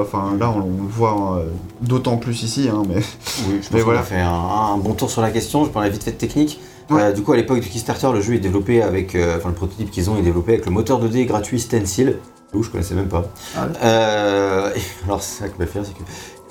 Enfin, 0.00 0.36
là, 0.38 0.50
on, 0.50 0.58
on 0.60 0.82
le 0.84 0.88
voit 0.88 1.38
euh, 1.38 1.46
d'autant 1.80 2.16
plus 2.16 2.42
ici, 2.44 2.68
hein, 2.72 2.82
mais. 2.88 2.96
Oui, 3.48 3.58
je 3.60 3.68
pense 3.68 3.80
qu'on 3.80 3.84
voilà. 3.84 4.00
a 4.00 4.02
fait 4.04 4.20
un, 4.20 4.30
un 4.30 4.76
bon 4.78 4.92
tour 4.94 5.10
sur 5.10 5.22
la 5.22 5.30
question. 5.30 5.64
Je 5.64 5.70
parlais 5.70 5.90
vite 5.90 6.04
fait 6.04 6.12
de 6.12 6.16
technique. 6.16 6.60
Ouais. 6.88 7.02
Euh, 7.02 7.12
du 7.12 7.22
coup, 7.22 7.32
à 7.32 7.36
l'époque 7.36 7.58
du 7.60 7.68
Kickstarter, 7.68 8.10
le 8.12 8.20
jeu 8.20 8.34
est 8.34 8.38
développé 8.38 8.80
avec, 8.82 9.14
euh, 9.16 9.36
enfin 9.38 9.48
le 9.48 9.54
prototype 9.56 9.90
qu'ils 9.90 10.08
ont 10.10 10.16
est 10.16 10.22
développé 10.22 10.52
avec 10.52 10.66
le 10.66 10.70
moteur 10.70 11.02
2D 11.04 11.26
gratuit 11.26 11.58
Stencil. 11.58 12.16
Où 12.52 12.62
je 12.62 12.70
connaissais 12.70 12.94
même 12.94 13.08
pas. 13.08 13.24
Ah 13.56 13.64
ouais. 13.66 13.72
Euh, 13.82 14.70
alors 15.06 15.20
c'est 15.20 15.42
ça 15.42 15.48
qui 15.48 15.58
m'a 15.58 15.66
fait 15.66 15.80
rire, 15.80 15.88
c'est 15.88 15.98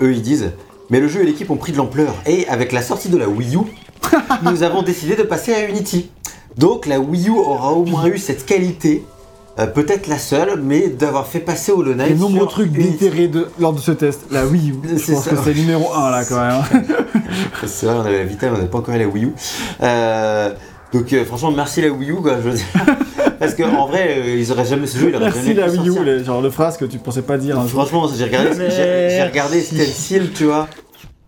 que 0.01 0.03
eux 0.05 0.11
ils 0.13 0.21
disent, 0.21 0.51
mais 0.89 0.99
le 0.99 1.07
jeu 1.07 1.21
et 1.21 1.25
l'équipe 1.25 1.49
ont 1.49 1.57
pris 1.57 1.71
de 1.71 1.77
l'ampleur. 1.77 2.13
Et 2.25 2.47
avec 2.47 2.71
la 2.71 2.81
sortie 2.81 3.09
de 3.09 3.17
la 3.17 3.27
Wii 3.29 3.55
U, 3.55 3.59
nous 4.43 4.63
avons 4.63 4.81
décidé 4.81 5.15
de 5.15 5.23
passer 5.23 5.53
à 5.53 5.67
Unity. 5.67 6.09
Donc 6.57 6.85
la 6.85 6.99
Wii 6.99 7.29
U 7.29 7.31
aura 7.37 7.71
au 7.73 7.85
moins 7.85 8.05
eu 8.05 8.17
cette 8.17 8.45
qualité. 8.45 9.03
euh, 9.59 9.65
Peut-être 9.67 10.07
la 10.07 10.17
seule, 10.19 10.59
mais 10.61 10.87
d'avoir 10.87 11.25
fait 11.27 11.39
passer 11.39 11.71
Hollow 11.71 11.93
Knight 11.95 12.09
Les 12.09 12.15
nombreux 12.15 12.47
trucs 12.47 12.71
déterrés 12.71 13.27
de, 13.27 13.47
lors 13.59 13.73
de 13.73 13.79
ce 13.79 13.91
test, 13.91 14.21
la 14.31 14.45
Wii 14.45 14.71
U, 14.71 14.75
je 14.91 14.97
C'est 14.97 15.13
pense 15.13 15.23
ça. 15.25 15.31
que 15.31 15.37
c'est 15.43 15.53
numéro 15.53 15.91
1 15.93 16.11
là 16.11 16.25
quand 16.25 16.39
même. 16.45 16.83
C'est 17.65 17.85
vrai, 17.87 17.95
on 17.95 18.01
avait 18.01 18.17
la 18.19 18.23
Vita, 18.25 18.47
mais 18.47 18.51
on 18.53 18.55
n'avait 18.57 18.67
pas 18.69 18.77
encore 18.79 18.93
eu 18.95 18.99
la 18.99 19.07
Wii 19.07 19.25
U. 19.25 19.33
Euh, 19.81 20.53
donc 20.93 21.11
euh, 21.13 21.25
franchement, 21.25 21.51
merci 21.51 21.81
la 21.81 21.89
Wii 21.89 22.11
U, 22.11 22.15
quoi, 22.15 22.35
je 22.43 22.49
veux 22.49 22.55
dire. 22.55 22.65
Parce 23.39 23.55
qu'en 23.55 23.87
vrai, 23.87 24.15
euh, 24.19 24.37
ils 24.39 24.51
auraient 24.51 24.65
jamais 24.65 24.87
ce 24.87 24.97
jeu, 24.97 25.09
il 25.09 25.15
aurait 25.15 25.25
Merci 25.25 25.39
jamais 25.47 25.53
la 25.55 25.65
pu 25.65 25.71
Wii 25.79 25.89
U, 25.89 25.93
sortir. 25.93 26.03
les- 26.03 26.23
genre 26.23 26.41
le 26.41 26.49
phrase 26.49 26.77
que 26.77 26.85
tu 26.85 26.97
pensais 26.99 27.23
pas 27.23 27.37
dire 27.37 27.59
un 27.59 27.67
jour. 27.67 27.81
Franchement, 27.85 28.07
j'ai 28.15 28.23
regardé, 28.25 28.51
j'ai 28.69 29.09
j'ai 29.09 29.23
regardé 29.23 29.61
Stencil, 29.61 30.31
tu 30.33 30.45
vois. 30.45 30.67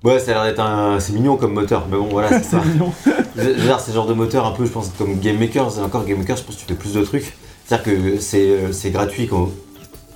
Ouais, 0.03 0.19
ça 0.19 0.32
a 0.32 0.34
l'air 0.35 0.44
d'être 0.45 0.60
un. 0.61 1.00
C'est 1.00 1.14
mignon 1.14 1.35
comme 1.35 1.53
moteur, 1.53 1.88
mais 1.92 1.98
bon, 1.98 2.08
voilà, 2.11 2.30
c'est 2.30 2.35
C'est 2.44 2.52
ça. 2.58 2.61
mignon. 2.64 2.92
Je 3.35 3.42
je 3.42 3.48
veux 3.48 3.53
dire, 3.56 3.80
c'est 3.80 3.92
le 3.92 3.95
genre 3.95 4.06
de 4.06 4.14
moteur 4.14 4.45
un 4.45 4.52
peu, 4.52 4.66
je 4.66 4.72
pense, 4.72 4.92
comme 4.98 5.19
Game 5.19 5.38
Maker. 5.40 5.69
C'est 5.72 5.82
encore 5.82 6.06
Game 6.06 6.19
Maker, 6.19 6.38
je 6.38 6.44
pense 6.44 6.56
que 6.56 6.61
tu 6.61 6.68
fais 6.68 6.74
plus 6.76 6.94
de 6.94 7.03
trucs. 7.03 7.34
C'est-à-dire 7.66 7.84
que 7.85 8.19
c'est 8.19 8.48
euh, 8.50 8.72
c'est 8.72 8.92
gratuit 8.92 9.27
quand, 9.27 9.50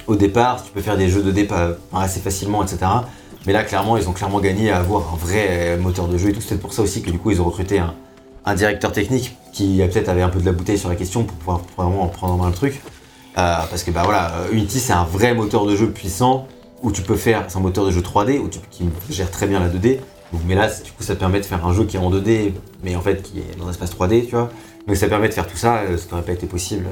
au 0.08 0.16
départ, 0.16 0.64
tu 0.64 0.72
peux 0.72 0.82
faire 0.82 0.96
des 0.96 1.10
jeux 1.10 1.24
de 1.24 1.32
départ 1.32 1.72
assez 1.94 2.20
facilement, 2.20 2.64
etc. 2.64 2.78
Mais 3.48 3.52
là, 3.54 3.64
clairement, 3.64 3.98
ils 3.98 4.08
ont 4.08 4.12
clairement 4.14 4.40
gagné 4.40 4.70
à 4.70 4.78
avoir 4.78 5.12
un 5.14 5.18
vrai 5.18 5.48
euh, 5.50 5.78
moteur 5.78 6.08
de 6.08 6.18
jeu 6.18 6.30
et 6.30 6.34
tout. 6.34 6.42
C'est 6.42 6.60
pour 6.62 6.72
ça 6.72 6.84
aussi 6.84 7.02
que 7.02 7.10
du 7.10 7.18
coup, 7.18 7.32
ils 7.32 7.42
ont 7.42 7.46
recruté 7.46 7.80
un, 7.80 7.96
un 8.46 8.56
directeur 8.56 8.92
technique 8.92 9.36
qui 9.54 9.82
euh, 9.82 9.88
peut-être 9.88 10.10
avait 10.10 10.22
un 10.22 10.30
peu 10.30 10.40
de 10.40 10.46
la 10.46 10.52
bouteille 10.52 10.78
sur 10.78 10.90
la 10.90 10.96
question 10.96 11.24
pour 11.24 11.38
pouvoir 11.38 11.62
vraiment 11.78 12.08
prendre 12.08 12.34
en 12.34 12.38
main 12.38 12.48
le 12.48 12.56
truc. 12.56 12.82
Euh, 13.38 13.56
parce 13.70 13.84
que 13.84 13.92
bah 13.92 14.02
voilà, 14.04 14.34
euh, 14.34 14.52
Unity 14.52 14.80
c'est 14.80 14.94
un 14.94 15.04
vrai 15.04 15.34
moteur 15.34 15.66
de 15.66 15.76
jeu 15.76 15.90
puissant 15.90 16.48
où 16.82 16.92
tu 16.92 17.02
peux 17.02 17.16
faire, 17.16 17.46
c'est 17.48 17.58
un 17.58 17.62
moteur 17.62 17.86
de 17.86 17.92
jeu 17.92 18.02
3D 18.02 18.40
où 18.40 18.48
tu, 18.48 18.60
qui 18.72 18.90
gère 19.10 19.30
très 19.32 19.48
bien 19.48 19.60
la 19.60 19.70
2D. 19.70 20.00
Donc, 20.32 20.42
mais 20.48 20.56
là, 20.56 20.68
du 20.68 20.92
coup, 20.92 21.04
ça 21.04 21.16
permet 21.16 21.40
de 21.40 21.46
faire 21.46 21.66
un 21.66 21.74
jeu 21.74 21.86
qui 21.86 21.98
est 21.98 22.00
en 22.00 22.12
2D, 22.12 22.52
mais 22.84 22.96
en 22.96 23.02
fait 23.02 23.22
qui 23.24 23.40
est 23.40 23.58
dans 23.58 23.68
un 23.68 23.72
espace 23.72 23.92
3D, 23.96 24.26
tu 24.26 24.32
vois. 24.32 24.50
Donc 24.88 24.96
ça 24.96 25.08
permet 25.08 25.28
de 25.28 25.34
faire 25.34 25.48
tout 25.48 25.58
ça, 25.58 25.78
euh, 25.78 25.98
ce 25.98 26.06
qui 26.06 26.12
n'aurait 26.12 26.26
pas 26.26 26.32
été 26.32 26.48
possible 26.48 26.86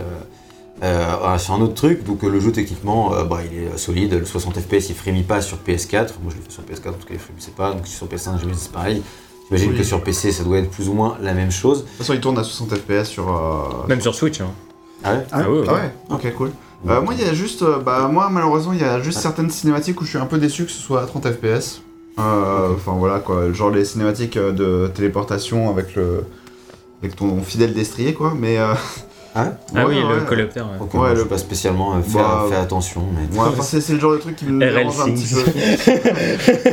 euh, 0.84 1.16
euh, 1.24 1.38
sur 1.38 1.54
un 1.54 1.62
autre 1.62 1.74
truc. 1.74 2.04
Donc 2.04 2.24
euh, 2.24 2.30
le 2.30 2.40
jeu 2.40 2.52
techniquement, 2.52 3.14
euh, 3.14 3.24
bah, 3.24 3.40
il 3.50 3.58
est 3.58 3.68
euh, 3.68 3.78
solide. 3.78 4.14
Le 4.14 4.26
60 4.26 4.60
FPS, 4.60 4.90
il 4.90 4.96
frémit 4.96 5.24
pas 5.24 5.42
sur 5.42 5.58
PS4. 5.58 6.10
Moi, 6.22 6.32
je 6.32 6.36
l'ai 6.36 6.44
fait 6.44 6.52
sur 6.52 6.64
PS4, 6.64 6.90
en 6.90 6.94
tout 6.94 7.08
cas, 7.08 7.14
il 7.14 7.20
frémissait 7.20 7.52
pas. 7.52 7.74
Donc 7.74 7.88
sur 7.88 8.08
PS5, 8.08 8.40
j'imagine 8.40 8.52
que 8.52 8.58
c'est 8.58 8.72
pareil. 8.72 9.02
J'imagine 9.50 9.72
Oui. 9.72 9.78
que 9.78 9.84
sur 9.84 10.04
PC, 10.04 10.32
ça 10.32 10.44
doit 10.44 10.58
être 10.58 10.70
plus 10.70 10.90
ou 10.90 10.94
moins 10.94 11.18
la 11.22 11.34
même 11.34 11.52
chose. 11.52 11.84
De 11.84 11.88
toute 11.88 11.98
façon, 12.00 12.14
il 12.14 12.20
tourne 12.20 12.38
à 12.38 12.44
60 12.44 12.76
FPS 12.76 13.06
sur. 13.06 13.30
euh, 13.30 13.88
Même 13.88 14.02
sur 14.02 14.14
Switch. 14.14 14.42
Hein. 14.42 14.48
Ah 15.04 15.14
ouais 15.16 15.26
Ah 15.32 15.50
ouais, 15.50 15.60
ouais. 15.60 15.66
Ah 15.70 15.74
ouais, 15.74 15.92
ok, 16.10 16.34
cool. 16.36 16.52
Euh, 16.90 17.02
moi, 17.02 17.14
il 17.18 17.26
y 17.26 17.30
a 17.30 17.34
juste. 17.34 17.62
euh, 17.62 17.80
bah, 17.80 18.08
moi, 18.12 18.30
malheureusement, 18.32 18.74
il 18.74 18.82
y 18.82 18.84
a 18.84 19.00
juste 19.02 19.20
certaines 19.20 19.50
cinématiques 19.50 20.00
où 20.02 20.04
je 20.04 20.10
suis 20.10 20.18
un 20.18 20.26
peu 20.26 20.38
déçu 20.38 20.66
que 20.66 20.72
ce 20.72 20.80
soit 20.82 21.02
à 21.02 21.06
30 21.06 21.32
FPS. 21.32 21.82
Euh, 22.20 22.74
Enfin, 22.76 22.94
voilà 22.98 23.20
quoi. 23.20 23.52
Genre 23.54 23.70
les 23.70 23.86
cinématiques 23.86 24.38
euh, 24.38 24.52
de 24.52 24.88
téléportation 24.94 25.70
avec 25.70 25.96
le. 25.96 26.24
Avec 27.02 27.16
ton 27.16 27.42
fidèle 27.42 27.74
destrier, 27.74 28.14
quoi. 28.14 28.34
Mais. 28.38 28.58
euh, 29.46 29.50
Ah 29.76 29.86
ouais, 29.86 29.96
oui, 29.96 30.04
ouais. 30.04 30.16
le 30.16 30.22
coléoptère. 30.22 30.66
ouais. 30.66 30.88
Je 31.04 31.10
le- 31.12 31.20
suis 31.20 31.26
pas 31.30 31.38
spécialement 31.38 31.96
euh, 31.96 32.02
fait, 32.02 32.18
Bah, 32.18 32.46
fait 32.50 32.56
attention, 32.56 33.04
mais. 33.14 33.38
Ouais, 33.38 33.46
enfin, 33.50 33.62
c'est 33.64 33.82
c'est 33.82 33.94
le 33.94 34.00
genre 34.00 34.14
de 34.14 34.18
truc 34.18 34.36
qui 34.36 34.46
me 34.46 34.64
RL 34.66 34.74
dérange 34.76 35.00
un 35.02 35.12
petit 35.12 35.34
peu. 35.34 35.42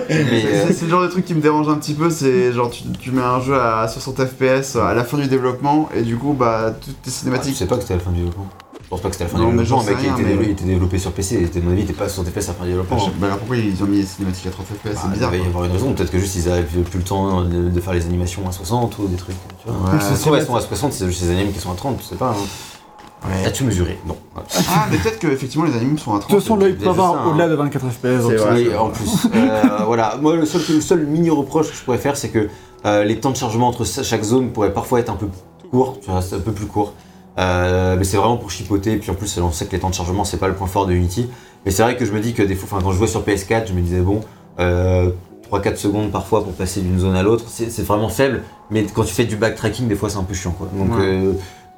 mais, 0.08 0.40
C'est 0.42 0.46
euh, 0.46 0.66
c'est 0.72 0.84
le 0.84 0.90
genre 0.90 1.02
de 1.02 1.08
truc 1.08 1.24
qui 1.24 1.34
me 1.34 1.40
dérange 1.40 1.68
un 1.68 1.74
petit 1.76 1.94
peu, 1.94 2.10
c'est 2.10 2.52
genre 2.52 2.70
tu, 2.70 2.84
tu 3.00 3.10
mets 3.10 3.22
un 3.22 3.40
jeu 3.40 3.54
à 3.58 3.86
60 3.88 4.24
FPS 4.26 4.76
à 4.76 4.94
la 4.94 5.04
fin 5.04 5.18
du 5.18 5.26
développement 5.28 5.88
et 5.94 6.02
du 6.02 6.16
coup 6.16 6.32
bah 6.32 6.72
toutes 6.80 6.94
tes 6.94 6.98
ah, 7.00 7.02
tu 7.04 7.10
cinématiques. 7.10 7.56
sais 7.56 7.66
pas 7.66 7.76
que 7.76 7.82
c'était 7.82 7.94
à 7.94 7.98
la 7.98 8.02
fin 8.02 8.10
du 8.10 8.18
développement. 8.18 8.46
Je 8.84 8.88
pense 8.90 9.00
pas 9.00 9.08
que 9.08 9.14
c'était 9.14 9.24
à 9.24 9.28
la 9.28 9.32
fin 9.32 9.38
Non, 9.38 9.50
du 9.50 9.56
développement. 9.56 9.82
mec, 9.82 9.86
sais 9.86 9.92
il 9.94 10.04
rien, 10.04 10.12
était, 10.14 10.22
mais- 10.22 10.28
développé, 10.28 10.46
il 10.48 10.52
était 10.52 10.64
développé 10.64 10.98
sur 10.98 11.12
PC. 11.12 11.34
Et 11.54 11.58
à 11.58 11.62
mon 11.62 11.70
avis, 11.72 11.80
il 11.80 11.84
était 11.84 11.92
pas 11.94 12.04
à 12.04 12.08
60 12.08 12.28
FPS 12.32 12.36
à 12.36 12.52
la 12.52 12.54
fin 12.54 12.64
du 12.64 12.70
développement. 12.70 12.98
Je- 12.98 13.10
bah 13.18 13.26
alors 13.26 13.38
pourquoi 13.38 13.56
ils 13.56 13.82
ont 13.82 13.86
mis 13.86 13.96
les 13.98 14.04
cinématiques 14.06 14.46
à 14.46 14.50
30 14.50 14.66
FPS 14.66 14.74
Bah, 14.84 14.90
C'est 15.02 15.10
bizarre. 15.12 15.34
Il 15.34 15.38
va 15.40 15.44
y 15.44 15.48
avoir 15.48 15.64
une 15.64 15.72
raison, 15.72 15.92
peut-être 15.94 16.10
que 16.10 16.18
juste 16.18 16.36
ils 16.36 16.48
avaient 16.50 16.62
plus 16.62 16.98
le 16.98 17.04
temps 17.04 17.42
de, 17.42 17.68
de 17.70 17.80
faire 17.80 17.92
les 17.94 18.04
animations 18.04 18.46
à 18.48 18.52
60 18.52 18.98
ou 18.98 19.06
des 19.08 19.16
trucs. 19.16 19.36
Tu 19.64 19.70
vois. 19.70 19.90
Ouais. 19.94 20.00
Se 20.00 20.20
trouve, 20.20 20.36
elles 20.36 20.44
sont 20.46 20.54
à 20.54 20.60
60, 20.60 20.92
c'est 20.92 21.06
juste 21.06 21.22
les 21.22 21.30
animes 21.30 21.52
qui 21.52 21.58
sont 21.60 21.72
à 21.72 21.74
30, 21.74 21.98
tu 21.98 22.04
sais 22.04 22.14
pas. 22.16 22.30
Hein. 22.38 23.26
Ouais. 23.26 23.46
As-tu 23.46 23.64
mesuré? 23.64 23.98
Non. 24.06 24.16
Ah 24.36 24.86
mais 24.90 24.98
peut-être 24.98 25.18
que 25.18 25.28
effectivement 25.28 25.64
les 25.66 25.74
animes 25.74 25.96
sont 25.96 26.12
à 26.12 26.16
De 26.16 26.20
30. 26.20 26.30
toute 26.30 26.40
façon, 26.40 26.56
l'œil 26.56 26.76
c'est 26.78 26.84
peut 26.84 26.90
avoir 26.90 27.14
hein. 27.26 27.30
au-delà 27.30 27.48
de 27.48 27.54
24 27.54 27.86
FPS. 27.88 28.04
Oui, 28.52 28.76
en 28.76 28.90
plus. 28.90 29.28
Euh, 29.34 29.60
voilà. 29.86 30.18
Moi, 30.20 30.36
le 30.36 30.44
seul, 30.44 30.60
le 30.68 30.80
seul 30.82 31.06
mini 31.06 31.30
reproche 31.30 31.70
que 31.70 31.74
je 31.76 31.82
pourrais 31.82 31.96
faire, 31.96 32.18
c'est 32.18 32.28
que 32.28 32.50
euh, 32.84 33.02
les 33.04 33.18
temps 33.18 33.30
de 33.30 33.36
chargement 33.36 33.68
entre 33.68 33.86
chaque 33.86 34.22
zone 34.22 34.50
pourraient 34.50 34.74
parfois 34.74 35.00
être 35.00 35.08
un 35.10 35.16
peu 35.16 35.28
courts, 35.70 35.98
tu 36.02 36.10
vois, 36.10 36.20
c'est 36.20 36.36
un 36.36 36.40
peu 36.40 36.52
plus 36.52 36.66
court. 36.66 36.92
Euh, 37.38 37.96
mais 37.98 38.04
c'est 38.04 38.16
vraiment 38.16 38.36
pour 38.36 38.50
chipoter. 38.50 38.92
Et 38.92 38.96
puis 38.96 39.10
en 39.10 39.14
plus, 39.14 39.38
on 39.38 39.50
sait 39.52 39.66
que 39.66 39.72
les 39.72 39.80
temps 39.80 39.90
de 39.90 39.94
chargement, 39.94 40.24
c'est 40.24 40.36
pas 40.36 40.48
le 40.48 40.54
point 40.54 40.66
fort 40.66 40.86
de 40.86 40.92
Unity. 40.92 41.28
Mais 41.64 41.70
c'est 41.70 41.82
vrai 41.82 41.96
que 41.96 42.04
je 42.04 42.12
me 42.12 42.20
dis 42.20 42.34
que 42.34 42.42
des 42.42 42.54
fois, 42.54 42.78
quand 42.82 42.92
je 42.92 42.98
jouais 42.98 43.06
sur 43.06 43.22
PS4, 43.24 43.68
je 43.68 43.72
me 43.72 43.80
disais, 43.80 44.00
bon, 44.00 44.20
euh, 44.60 45.10
3-4 45.50 45.76
secondes 45.76 46.10
parfois 46.10 46.42
pour 46.44 46.52
passer 46.52 46.80
d'une 46.80 46.98
zone 46.98 47.16
à 47.16 47.22
l'autre, 47.22 47.44
c'est 47.48 47.82
vraiment 47.84 48.08
faible. 48.08 48.42
Mais 48.70 48.84
quand 48.84 49.04
tu 49.04 49.12
fais 49.14 49.24
du 49.24 49.36
backtracking, 49.36 49.88
des 49.88 49.94
fois, 49.94 50.10
c'est 50.10 50.18
un 50.18 50.22
peu 50.24 50.34
chiant, 50.34 50.52
quoi. 50.52 50.68
Donc, 50.76 50.96
Ouais. 50.96 51.04
euh, 51.04 51.32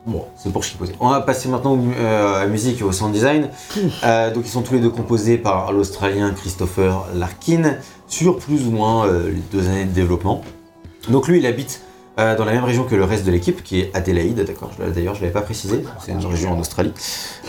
Bon, 0.08 0.24
c'est 0.36 0.52
pour 0.52 0.62
chipoter. 0.62 0.92
On 1.00 1.08
va 1.08 1.20
passer 1.20 1.48
maintenant 1.48 1.76
euh, 1.98 2.36
à 2.36 2.42
la 2.42 2.46
musique 2.46 2.80
et 2.80 2.84
au 2.84 2.92
sound 2.92 3.12
design. 3.12 3.48
Euh, 4.04 4.32
donc 4.32 4.44
ils 4.46 4.50
sont 4.50 4.62
tous 4.62 4.74
les 4.74 4.78
deux 4.80 4.90
composés 4.90 5.36
par 5.36 5.72
l'Australien 5.72 6.30
Christopher 6.30 7.06
Larkin 7.12 7.74
sur 8.06 8.36
plus 8.38 8.68
ou 8.68 8.70
moins 8.70 9.06
euh, 9.08 9.30
les 9.30 9.40
deux 9.52 9.66
années 9.68 9.84
de 9.84 9.90
développement. 9.90 10.42
Donc 11.08 11.26
lui, 11.26 11.38
il 11.38 11.46
habite 11.46 11.80
euh, 12.18 12.34
dans 12.34 12.44
la 12.44 12.52
même 12.52 12.64
région 12.64 12.84
que 12.84 12.94
le 12.94 13.04
reste 13.04 13.26
de 13.26 13.30
l'équipe, 13.30 13.62
qui 13.62 13.80
est 13.80 13.90
Adélaïde, 13.94 14.42
d'accord. 14.44 14.70
D'ailleurs, 14.78 15.14
je 15.14 15.20
l'avais 15.20 15.32
pas 15.32 15.42
précisé. 15.42 15.84
C'est 16.00 16.12
une 16.12 16.24
région 16.24 16.52
en 16.52 16.58
Australie. 16.58 16.92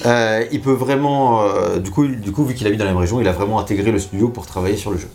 Euh, 0.05 0.45
il 0.51 0.61
peut 0.61 0.73
vraiment, 0.73 1.43
euh, 1.43 1.79
du 1.79 1.89
coup, 1.89 2.05
du 2.07 2.31
coup, 2.31 2.43
vu 2.43 2.53
qu'il 2.53 2.67
habite 2.67 2.79
dans 2.79 2.85
la 2.85 2.91
même 2.91 2.99
région, 2.99 3.21
il 3.21 3.27
a 3.27 3.31
vraiment 3.31 3.59
intégré 3.59 3.91
le 3.91 3.99
studio 3.99 4.27
pour 4.27 4.45
travailler 4.45 4.77
sur 4.77 4.91
le 4.91 4.97
jeu. 4.97 5.09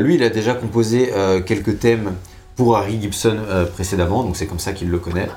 Lui, 0.00 0.16
il 0.16 0.22
a 0.22 0.30
déjà 0.30 0.54
composé 0.54 1.12
quelques 1.46 1.78
thèmes 1.78 2.14
pour 2.56 2.76
Harry 2.76 3.00
Gibson 3.00 3.38
précédemment, 3.74 4.24
donc 4.24 4.36
c'est 4.36 4.46
comme 4.46 4.58
ça 4.58 4.72
qu'il 4.72 4.90
le 4.90 4.98
connaît. 4.98 5.28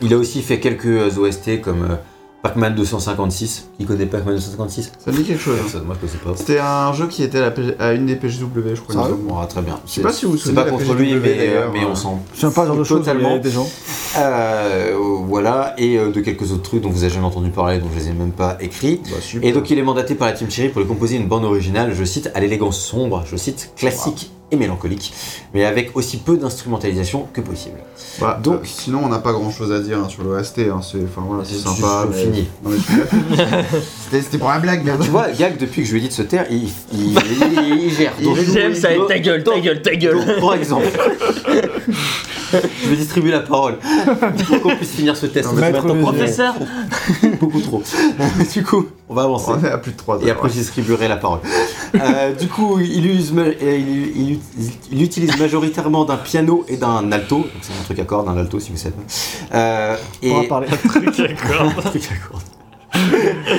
Il 0.00 0.14
a 0.14 0.16
aussi 0.16 0.40
fait 0.42 0.60
quelques 0.60 1.18
OST 1.18 1.60
comme 1.60 1.98
Pac-Man 2.42 2.74
256. 2.74 3.68
Qui 3.78 3.84
connaît 3.84 4.06
Pac-Man 4.06 4.34
256 4.34 4.92
Ça 4.98 5.10
me 5.10 5.16
dit 5.16 5.24
quelque 5.24 5.40
chose. 5.40 5.56
hein. 5.58 5.62
Personne, 5.62 5.84
moi 5.84 5.96
je 6.00 6.06
connais 6.06 6.24
pas. 6.24 6.36
C'était 6.36 6.58
un 6.58 6.92
jeu 6.92 7.06
qui 7.06 7.22
était 7.22 7.38
à, 7.38 7.42
la 7.42 7.50
PG 7.50 7.74
à 7.78 7.92
une 7.92 8.06
des 8.06 8.16
PGW, 8.16 8.74
je 8.74 8.80
crois. 8.80 9.08
ah, 9.40 9.46
très 9.46 9.62
bien. 9.62 9.78
Je 9.86 9.92
sais 9.92 10.00
pas 10.00 10.12
si 10.12 10.24
vous 10.24 10.32
vous 10.32 10.38
C'est 10.38 10.54
pas 10.54 10.64
contre 10.64 10.94
lui, 10.94 11.14
mais, 11.14 11.36
euh, 11.40 11.68
mais 11.72 11.84
on 11.84 11.92
euh. 11.92 11.94
s'en 11.94 12.22
Je 12.34 12.40
sais 12.40 12.50
pas, 12.54 12.66
genre 12.66 12.76
de 12.76 12.84
choses, 12.84 13.00
Totalement. 13.00 13.34
a 13.34 13.38
des 13.38 13.50
gens. 13.50 13.68
Euh, 14.18 14.96
voilà, 15.26 15.74
et 15.78 15.98
euh, 15.98 16.10
de 16.10 16.20
quelques 16.20 16.50
autres 16.52 16.62
trucs 16.62 16.82
dont 16.82 16.90
vous 16.90 17.04
avez 17.04 17.12
jamais 17.12 17.26
entendu 17.26 17.50
parler, 17.50 17.78
dont 17.78 17.88
je 17.94 17.98
les 18.00 18.08
ai 18.08 18.12
même 18.12 18.32
pas 18.32 18.56
écrits. 18.60 19.00
Bah. 19.04 19.16
Et 19.42 19.52
donc 19.52 19.70
il 19.70 19.78
est 19.78 19.82
mandaté 19.82 20.14
par 20.14 20.28
la 20.28 20.32
Team 20.34 20.50
Cherry 20.50 20.68
pour 20.70 20.80
lui 20.80 20.88
composer 20.88 21.16
une 21.16 21.28
bande 21.28 21.44
originale, 21.44 21.94
je 21.94 22.04
cite, 22.04 22.30
à 22.34 22.40
l'élégance 22.40 22.80
sombre, 22.80 23.22
je 23.26 23.36
cite, 23.36 23.72
classique 23.76 24.30
et 24.50 24.56
mélancolique, 24.56 25.12
mais 25.54 25.64
avec 25.64 25.96
aussi 25.96 26.16
peu 26.18 26.36
d'instrumentalisation 26.36 27.28
que 27.32 27.40
possible. 27.40 27.76
Bah, 28.20 28.38
Donc- 28.42 28.54
donc, 28.56 28.66
sinon, 28.66 29.00
on 29.04 29.08
n'a 29.08 29.18
pas 29.20 29.32
grand 29.32 29.50
chose 29.50 29.70
à 29.72 29.78
dire 29.80 29.98
hein, 29.98 30.08
sur 30.08 30.24
l'OST. 30.24 30.58
Hein, 30.70 30.80
c'est 30.82 30.98
enfin, 31.04 31.22
voilà, 31.26 31.44
sympa. 31.44 32.08
je- 32.12 32.18
je 32.18 32.26
mais- 32.26 32.76
je- 32.76 33.76
C'était 34.22 34.38
pour 34.38 34.48
la 34.48 34.58
blague, 34.58 34.84
merde. 34.84 35.02
Tu 35.02 35.10
vois, 35.10 35.30
Gag, 35.30 35.56
depuis 35.56 35.82
que 35.82 35.86
je 35.88 35.92
lui 35.92 35.98
ai 36.00 36.02
dit 36.02 36.08
de 36.08 36.12
se 36.12 36.22
taire, 36.22 36.46
il, 36.50 36.64
il, 36.92 37.12
il- 37.12 37.84
il 37.84 37.90
gère. 37.94 38.12
Donc- 38.22 38.36
J'aime 38.52 38.74
ça, 38.74 38.94
donc- 38.94 39.08
ta 39.08 39.18
gueule, 39.20 39.44
ta 39.44 39.60
gueule, 39.60 39.82
ta 39.82 39.94
gueule. 39.94 40.16
donc, 40.26 40.40
par 40.40 40.54
exemple, 40.54 40.86
je 42.52 42.88
vais 42.88 42.96
distribuer 42.96 43.30
la 43.30 43.40
parole 43.40 43.76
pour 44.48 44.60
qu'on 44.62 44.76
puisse 44.76 44.90
finir 44.90 45.16
ce 45.16 45.26
test. 45.26 45.48
Professeur 46.02 46.54
beaucoup 47.40 47.60
trop. 47.60 47.82
du 48.52 48.62
coup, 48.64 48.86
on 49.08 49.14
va 49.14 49.22
avancer. 49.22 49.52
On 49.56 49.64
est 49.64 49.70
à 49.70 49.78
plus 49.78 49.92
de 49.92 49.96
3 49.96 50.16
heures. 50.16 50.26
Et 50.26 50.30
après, 50.30 50.48
je 50.48 50.54
distribuerai 50.54 51.08
la 51.08 51.16
parole. 51.16 51.40
Euh, 51.94 52.32
du 52.34 52.48
coup, 52.48 52.78
il, 52.80 53.06
use 53.06 53.32
euh, 53.36 53.52
il- 53.62 54.20
il- 54.32 54.39
il 54.92 55.02
utilise 55.02 55.36
majoritairement 55.38 56.04
d'un 56.04 56.16
piano 56.16 56.64
et 56.68 56.76
d'un 56.76 57.10
alto. 57.12 57.36
Donc, 57.38 57.46
c'est 57.62 57.72
un 57.72 57.84
truc 57.84 57.98
à 57.98 58.04
cordes, 58.04 58.28
un 58.28 58.36
alto 58.36 58.58
si 58.60 58.70
vous 58.70 58.76
savez. 58.76 58.94
Euh, 59.54 59.96
et 60.22 60.30
On 60.32 60.42
va 60.42 60.48
parler. 60.48 60.66
un 60.84 61.80
truc 61.80 62.02
à 62.10 62.28
cordes. 62.28 62.42
Ta 62.92 62.98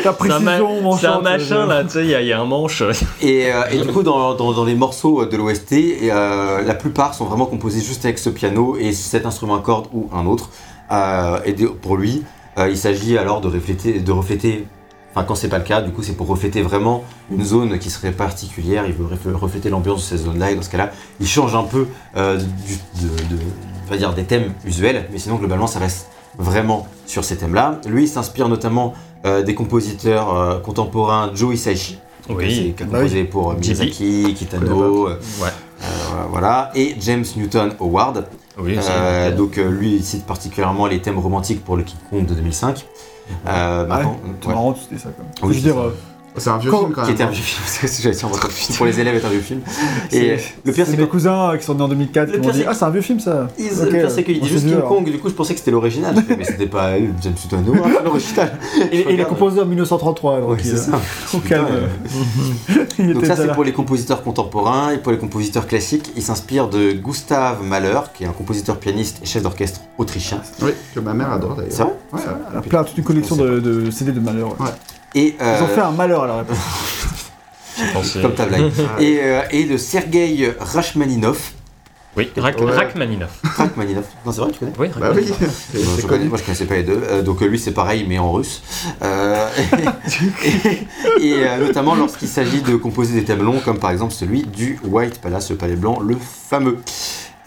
C'est 0.04 0.08
un, 0.08 0.14
précision, 0.14 0.40
ma- 0.42 0.60
mon 0.82 0.98
c'est 0.98 1.08
un 1.08 1.22
machin 1.22 1.56
euh, 1.62 1.66
là, 1.66 1.84
tu 1.84 1.92
sais, 1.92 2.04
il 2.06 2.10
y, 2.10 2.26
y 2.28 2.34
a 2.34 2.40
un 2.42 2.46
manche. 2.46 2.84
Et, 3.22 3.52
euh, 3.52 3.64
et 3.72 3.78
du 3.80 3.88
coup, 3.88 4.04
dans, 4.04 4.36
dans- 4.36 4.52
dans 4.52 4.66
les 4.66 4.76
morceaux 4.76 5.26
de 5.26 5.38
l'OST, 5.38 5.74
euh, 5.74 6.62
la 6.62 6.74
plupart 6.74 7.14
sont 7.16 7.26
vraiment 7.26 7.46
composés 7.46 7.82
juste 7.82 8.04
avec 8.06 8.20
ce 8.20 8.30
piano 8.30 8.76
et 8.78 8.92
cet 8.92 9.26
instrument 9.26 9.56
à 9.56 9.60
cordes 9.62 9.88
ou 9.94 10.10
un 10.14 10.26
autre. 10.26 10.50
Euh, 10.92 11.40
et 11.46 11.54
de- 11.54 11.68
pour 11.68 11.96
lui, 11.98 12.24
euh, 12.58 12.70
il 12.70 12.78
s'agit 12.78 13.18
alors 13.18 13.40
de 13.42 13.48
refléter, 13.48 14.00
de 14.00 14.12
refléter, 14.12 14.68
enfin 15.14 15.24
quand 15.26 15.36
c'est 15.36 15.50
pas 15.50 15.58
le 15.58 15.64
cas, 15.64 15.82
du 15.82 15.92
coup 15.92 16.04
c'est 16.04 16.14
pour 16.14 16.28
refléter 16.28 16.62
vraiment 16.62 17.04
une 17.32 17.44
zone 17.44 17.78
qui 17.80 17.90
serait 17.90 18.12
particulière. 18.12 18.86
Il 18.88 18.94
veut 18.94 19.06
ref- 19.06 19.34
refléter 19.36 19.70
l'ambiance 19.70 20.02
de 20.02 20.18
cette 20.18 20.26
zone-là 20.26 20.52
et 20.52 20.56
dans 20.56 20.62
ce 20.62 20.70
cas-là, 20.70 20.92
il 21.20 21.28
change 21.28 21.56
un 21.56 21.64
peu 21.64 21.88
euh, 22.18 22.38
du, 22.38 22.76
de, 23.04 23.08
de- 23.36 23.42
on 23.88 23.92
va 23.92 23.98
dire 23.98 24.14
des 24.14 24.24
thèmes 24.24 24.54
usuels, 24.66 25.08
mais 25.12 25.18
sinon 25.20 25.36
globalement 25.36 25.68
ça 25.68 25.80
reste 25.80 26.08
vraiment 26.38 26.88
sur 27.06 27.24
ces 27.26 27.36
thèmes-là. 27.38 27.82
Lui, 27.88 28.04
il 28.04 28.08
s'inspire 28.08 28.48
notamment 28.48 28.94
euh, 29.26 29.44
des 29.44 29.54
compositeurs 29.54 30.34
euh, 30.36 30.60
contemporains 30.60 31.32
Joe 31.36 31.54
Hisaishi. 31.56 32.00
Oui, 32.30 32.74
qui 32.78 32.84
a 32.84 32.86
bah 32.86 33.00
composé 33.00 33.24
pour. 33.26 33.54
Miyazaki, 33.56 34.34
Kitano, 34.36 35.10
ouais. 35.10 35.16
voilà, 36.30 36.72
et 36.76 36.96
James 37.02 37.26
Newton 37.36 37.74
Howard. 37.80 38.26
Oui, 38.58 38.78
donc 39.36 39.56
lui, 39.58 39.96
il 39.96 40.04
cite 40.04 40.26
particulièrement 40.26 40.86
les 40.86 41.02
thèmes 41.02 41.18
romantiques 41.20 41.64
pour 41.66 41.76
le 41.78 41.84
King 41.84 41.98
Kong 42.10 42.26
de 42.26 42.34
2005. 42.34 42.86
Euh, 43.48 43.88
maintenant, 43.88 44.16
C'est 44.42 44.48
ouais. 44.48 44.54
marrant, 44.54 44.74
tu 44.74 44.94
dis 44.96 45.00
ça 45.00 45.10
quand 45.16 45.24
même. 45.24 45.32
Oui, 45.44 45.54
je 45.58 45.60
veux 45.68 45.74
dire, 45.74 45.92
c'est 46.38 46.50
euh, 46.50 46.54
un 46.54 46.58
vieux 46.58 46.72
Quand- 46.72 46.80
film 46.80 46.92
quand 46.94 47.02
qui 47.02 47.08
même. 47.08 47.16
était 47.16 47.24
un 47.24 47.30
vieux 47.30 47.42
film, 47.44 47.62
parce 47.82 47.96
que 47.96 48.02
j'allais 48.02 48.16
dire, 48.16 48.30
pour 48.78 48.86
les 48.86 49.00
élèves 49.00 49.16
est 49.16 49.26
un 49.26 49.30
vieux 49.30 49.40
film. 49.42 49.62
Et 50.12 50.38
c'est- 50.38 50.54
le 50.66 50.72
pire, 50.74 50.86
c'est 50.86 50.98
mes 50.98 51.04
que 51.06 51.12
cousins 51.12 51.52
euh, 51.52 51.58
qui 51.58 51.66
sont 51.66 51.76
nés 51.76 51.84
en 51.84 51.88
2004 51.88 52.28
Le 52.28 52.34
qui 52.34 52.38
m'ont 52.40 52.44
pire, 52.46 52.54
dit 52.54 52.60
c'est- 52.62 52.66
Ah, 52.68 52.74
c'est 52.74 52.86
un 52.86 52.90
vieux 52.90 53.02
film 53.02 53.20
ça 53.20 53.48
le 53.60 53.90
pire, 53.90 54.12
c'est 54.12 54.24
qu'il 54.24 54.40
dit 54.40 54.48
juste 54.48 54.66
King 54.66 54.76
alors. 54.76 54.90
Kong, 54.90 55.06
du 55.06 55.18
coup 55.20 55.30
je 55.30 55.34
pensais 55.34 55.54
que 55.54 55.60
c'était 55.60 55.72
l'original. 55.72 56.16
Mais 56.38 56.44
c'était 56.44 56.68
pas 56.68 56.90
euh, 56.92 57.08
James 57.22 57.34
Howard, 57.52 57.92
c'est 57.98 58.04
l'original. 58.04 58.60
Et, 58.92 59.14
il 59.14 59.22
a 59.22 59.26
composé 59.26 59.62
en 59.62 59.66
1933, 59.66 60.42
donc 60.42 60.60
c'est 60.64 60.78
ça. 60.78 61.00
euh, 61.52 61.88
Donc 63.14 63.26
ça 63.26 63.36
c'est 63.36 63.52
pour 63.54 63.64
les 63.64 63.74
compositeurs 63.74 64.24
contemporains 64.24 64.92
et 64.92 64.98
pour 64.98 65.12
les 65.12 65.18
compositeurs 65.18 65.68
classiques, 65.68 66.12
il 66.16 66.22
s'inspire 66.24 66.70
de 66.70 66.92
Gustav 66.94 67.64
Mahler, 67.64 68.00
qui 68.14 68.24
est 68.24 68.28
un 68.28 68.32
compositeur 68.34 68.78
pianiste 68.78 69.20
et 69.24 69.26
chef 69.26 69.44
d'orchestre 69.44 69.82
autrichien. 69.98 70.42
Oui, 70.62 70.72
que 70.94 71.00
ma 71.00 71.14
mère 71.14 71.32
adore 71.32 71.56
d'ailleurs. 71.56 71.72
C'est 71.72 71.84
vrai? 71.84 71.94
Ouais. 72.14 72.20
Elle 72.52 72.58
a 72.58 72.62
plein 72.62 72.84
toute 72.84 72.98
une 72.98 73.04
collection 73.04 73.36
de, 73.36 73.90
CD 73.92 74.12
de 74.12 74.20
malheur. 74.20 74.50
ouais. 74.60 74.68
Ils 75.14 75.34
ont 75.40 75.44
euh, 75.44 75.68
fait 75.68 75.82
un 75.82 75.92
malheur 75.92 76.24
à 76.24 76.28
la 76.28 76.36
réponse. 76.38 78.18
comme 78.22 78.34
ta 78.34 78.46
blague. 78.46 78.72
et, 79.00 79.20
euh, 79.22 79.42
et 79.52 79.64
de 79.66 79.78
Sergei 79.78 80.54
Rachmaninov. 80.60 81.40
Oui, 82.18 82.30
Rak- 82.36 82.60
Ouais. 82.62 82.72
Rachmaninoff. 82.76 83.40
Rachmaninov. 83.44 84.04
Non 84.26 84.32
c'est 84.34 84.42
vrai 84.42 84.52
tu 84.52 84.60
connais 84.60 84.74
Oui, 84.78 84.90
Bah 85.00 85.12
oui, 85.16 85.22
Rachmaninoff. 85.32 85.96
c'est 85.96 86.08
connu. 86.08 86.26
moi 86.26 86.38
je 86.38 86.44
connaissais 86.44 86.66
pas 86.66 86.76
les 86.76 86.84
deux. 86.84 87.02
Euh, 87.10 87.22
donc 87.22 87.42
euh, 87.42 87.46
lui 87.48 87.58
c'est 87.58 87.72
pareil 87.72 88.06
mais 88.08 88.20
en 88.20 88.34
russe. 88.34 88.62
Euh, 89.02 89.48
et 91.20 91.26
et, 91.30 91.34
euh, 91.48 91.66
notamment 91.68 91.96
lorsqu'il 91.96 92.28
s'agit 92.28 92.62
de 92.62 92.76
composer 92.76 93.14
des 93.14 93.24
thèmes 93.24 93.44
longs 93.44 93.62
comme 93.64 93.80
par 93.80 93.92
exemple 93.92 94.14
celui 94.14 94.44
du 94.44 94.78
White 94.84 95.22
Palace, 95.22 95.50
le 95.52 95.56
palais 95.56 95.76
blanc, 95.78 96.00
le 96.02 96.18
fameux. 96.50 96.80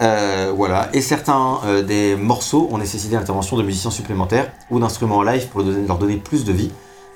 Euh, 0.00 0.50
voilà. 0.56 0.88
Et 0.94 1.02
certains 1.02 1.58
euh, 1.66 1.82
des 1.82 2.16
morceaux 2.16 2.68
ont 2.72 2.78
nécessité 2.78 3.14
l'intervention 3.16 3.56
de 3.58 3.62
musiciens 3.62 3.90
supplémentaires 3.90 4.50
ou 4.70 4.80
d'instruments 4.80 5.18
en 5.18 5.22
live 5.22 5.46
pour 5.48 5.62
leur 5.62 5.98
donner 5.98 6.16
plus 6.16 6.44
de 6.44 6.52
vie. 6.52 6.70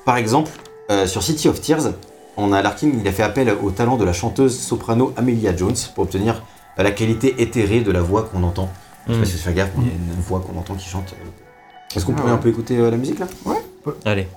Par 0.08 0.16
exemple, 0.16 0.50
euh, 0.90 1.06
sur 1.06 1.22
City 1.22 1.50
of 1.50 1.60
Tears, 1.60 1.92
on 2.38 2.54
a 2.54 2.62
Larkin, 2.62 2.92
il 2.98 3.06
a 3.06 3.12
fait 3.12 3.22
appel 3.22 3.54
au 3.62 3.70
talent 3.70 3.98
de 3.98 4.04
la 4.06 4.14
chanteuse 4.14 4.58
soprano 4.58 5.12
Amelia 5.18 5.54
Jones 5.54 5.74
pour 5.94 6.04
obtenir 6.04 6.42
euh, 6.78 6.82
la 6.82 6.92
qualité 6.92 7.42
éthérée 7.42 7.82
de 7.82 7.92
la 7.92 8.00
voix 8.00 8.22
qu'on 8.22 8.42
entend. 8.42 8.70
Je 9.06 9.12
sais 9.12 9.18
pas 9.18 9.26
si 9.26 9.32
tu 9.32 9.38
fais 9.38 9.52
gaffe, 9.52 9.68
mais 9.76 9.84
il 9.84 9.88
y 9.88 9.90
a 9.90 10.14
une 10.14 10.20
voix 10.22 10.40
qu'on 10.40 10.58
entend 10.58 10.76
qui 10.76 10.88
chante. 10.88 11.12
euh. 11.12 11.94
Est-ce 11.94 12.06
qu'on 12.06 12.12
Ah 12.12 12.16
pourrait 12.16 12.30
ouais. 12.30 12.38
un 12.38 12.40
peu 12.40 12.48
écouter 12.48 12.78
euh, 12.78 12.90
la 12.90 12.96
musique 12.96 13.18
là? 13.18 13.26
Allez. 14.06 14.28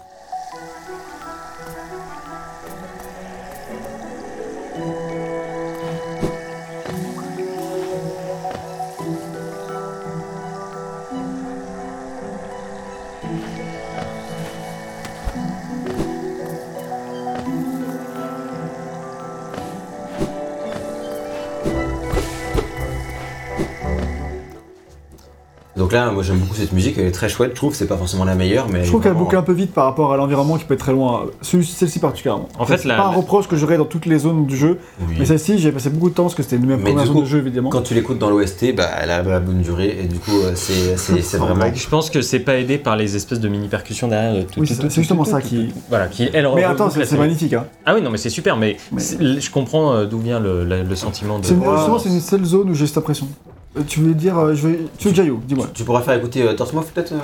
Donc 25.92 26.00
là, 26.00 26.12
moi 26.12 26.24
j'aime 26.24 26.38
beaucoup 26.38 26.56
cette 26.56 26.72
musique, 26.72 26.96
elle 26.98 27.08
est 27.08 27.12
très 27.12 27.28
chouette. 27.28 27.52
Je 27.52 27.56
trouve 27.56 27.72
que 27.72 27.78
c'est 27.78 27.86
pas 27.88 27.98
forcément 27.98 28.24
la 28.24 28.36
meilleure, 28.36 28.68
mais. 28.70 28.84
Je 28.84 28.88
trouve 28.90 29.02
qu'elle 29.02 29.12
vraiment- 29.12 29.26
boucle 29.26 29.36
un 29.36 29.42
peu 29.42 29.52
vite 29.52 29.74
par 29.74 29.84
rapport 29.86 30.14
à 30.14 30.18
l'environnement 30.18 30.58
qui 30.58 30.64
peut 30.64 30.74
être 30.76 30.80
très 30.80 30.94
loin. 30.94 31.26
Celle-ci 31.42 32.00
particulièrement. 32.00 32.48
En 32.58 32.66
fait, 32.66 32.78
c'est 32.78 32.88
la- 32.88 32.96
pas 32.96 33.06
un 33.06 33.10
reproche 33.10 33.48
que 33.50 33.58
j'aurais 33.58 33.78
dans 33.78 33.86
toutes 33.86 34.06
les 34.06 34.20
zones 34.20 34.46
du 34.46 34.56
jeu, 34.56 34.80
Oui. 35.02 35.16
mais 35.20 35.26
celle-ci, 35.26 35.58
j'ai 35.60 35.72
passé 35.74 35.90
beaucoup 35.90 36.10
de 36.10 36.16
temps 36.16 36.24
parce 36.24 36.36
que 36.36 36.44
c'était 36.44 36.56
une 36.56 36.66
même 36.66 36.78
Mais 36.78 36.84
première 36.92 37.02
du 37.02 37.08
zone 37.08 37.16
coup, 37.18 37.22
de 37.24 37.28
jeu 37.28 37.40
évidemment. 37.40 37.70
Quand 37.70 37.82
tu 37.82 37.94
l'écoutes 37.94 38.20
dans 38.20 38.30
l'OST, 38.30 38.74
bah, 38.74 38.88
elle 39.02 39.12
a 39.12 39.22
la 39.22 39.40
bonne 39.42 39.62
durée 39.62 39.98
et 40.02 40.08
du 40.08 40.18
coup, 40.20 40.32
euh, 40.32 40.52
c'est 40.56 40.96
c'est- 40.98 41.38
vraiment. 41.38 41.66
Je 41.74 41.88
pense 41.90 42.10
que 42.10 42.22
c'est 42.22 42.40
pas 42.40 42.56
aidé 42.58 42.78
par 42.78 42.96
les 42.96 43.16
espèces 43.18 43.42
de 43.42 43.50
mini 43.50 43.68
percussions 43.68 44.08
derrière. 44.08 44.34
euh, 44.34 44.44
tout, 44.44 44.62
Oui, 44.62 44.68
tout, 44.68 44.74
c'est 44.74 44.80
tout, 44.82 44.90
c'est 44.90 45.02
justement 45.02 45.24
tout, 45.26 45.32
ça 45.32 45.42
tout, 45.42 45.48
qui. 45.50 45.74
Voilà, 45.90 46.08
qui 46.08 46.30
elle 46.34 46.48
Mais 46.56 46.64
attends, 46.64 46.90
c'est 46.90 47.18
magnifique. 47.18 47.54
Hein. 47.54 47.66
Ah 47.86 47.94
oui, 47.96 48.02
non, 48.02 48.10
mais 48.12 48.18
c'est 48.18 48.30
super, 48.30 48.56
mais, 48.56 48.78
Mais- 48.94 49.02
c'est- 49.02 49.42
je 49.42 49.52
comprends 49.52 49.94
euh, 49.94 50.06
d'où 50.06 50.20
vient 50.20 50.40
le, 50.40 50.64
le- 50.64 50.84
le 50.84 50.96
sentiment 50.96 51.38
de. 51.40 51.46
C'est 51.46 51.54
une- 51.54 51.60
Ouais. 51.60 51.76
justement, 51.76 52.00
c'est 52.00 52.10
une 52.10 52.22
seule 52.22 52.46
zone 52.46 52.70
où 52.70 52.74
j'ai 52.74 52.88
cette 52.88 52.98
impression. 52.98 53.28
Euh, 53.78 53.82
tu 53.88 54.02
veux 54.02 54.14
dire, 54.14 54.38
euh, 54.38 54.54
je 54.54 54.68
vais. 54.68 54.80
Tu 54.98 55.10
veux 55.10 55.14
Jayo, 55.16 55.40
dis-moi. 55.46 55.68
Tu 55.74 55.84
pourrais 55.84 56.04
faire 56.04 56.16
écouter 56.16 56.44
euh, 56.44 56.54
peut-être 56.54 57.14
euh 57.14 57.18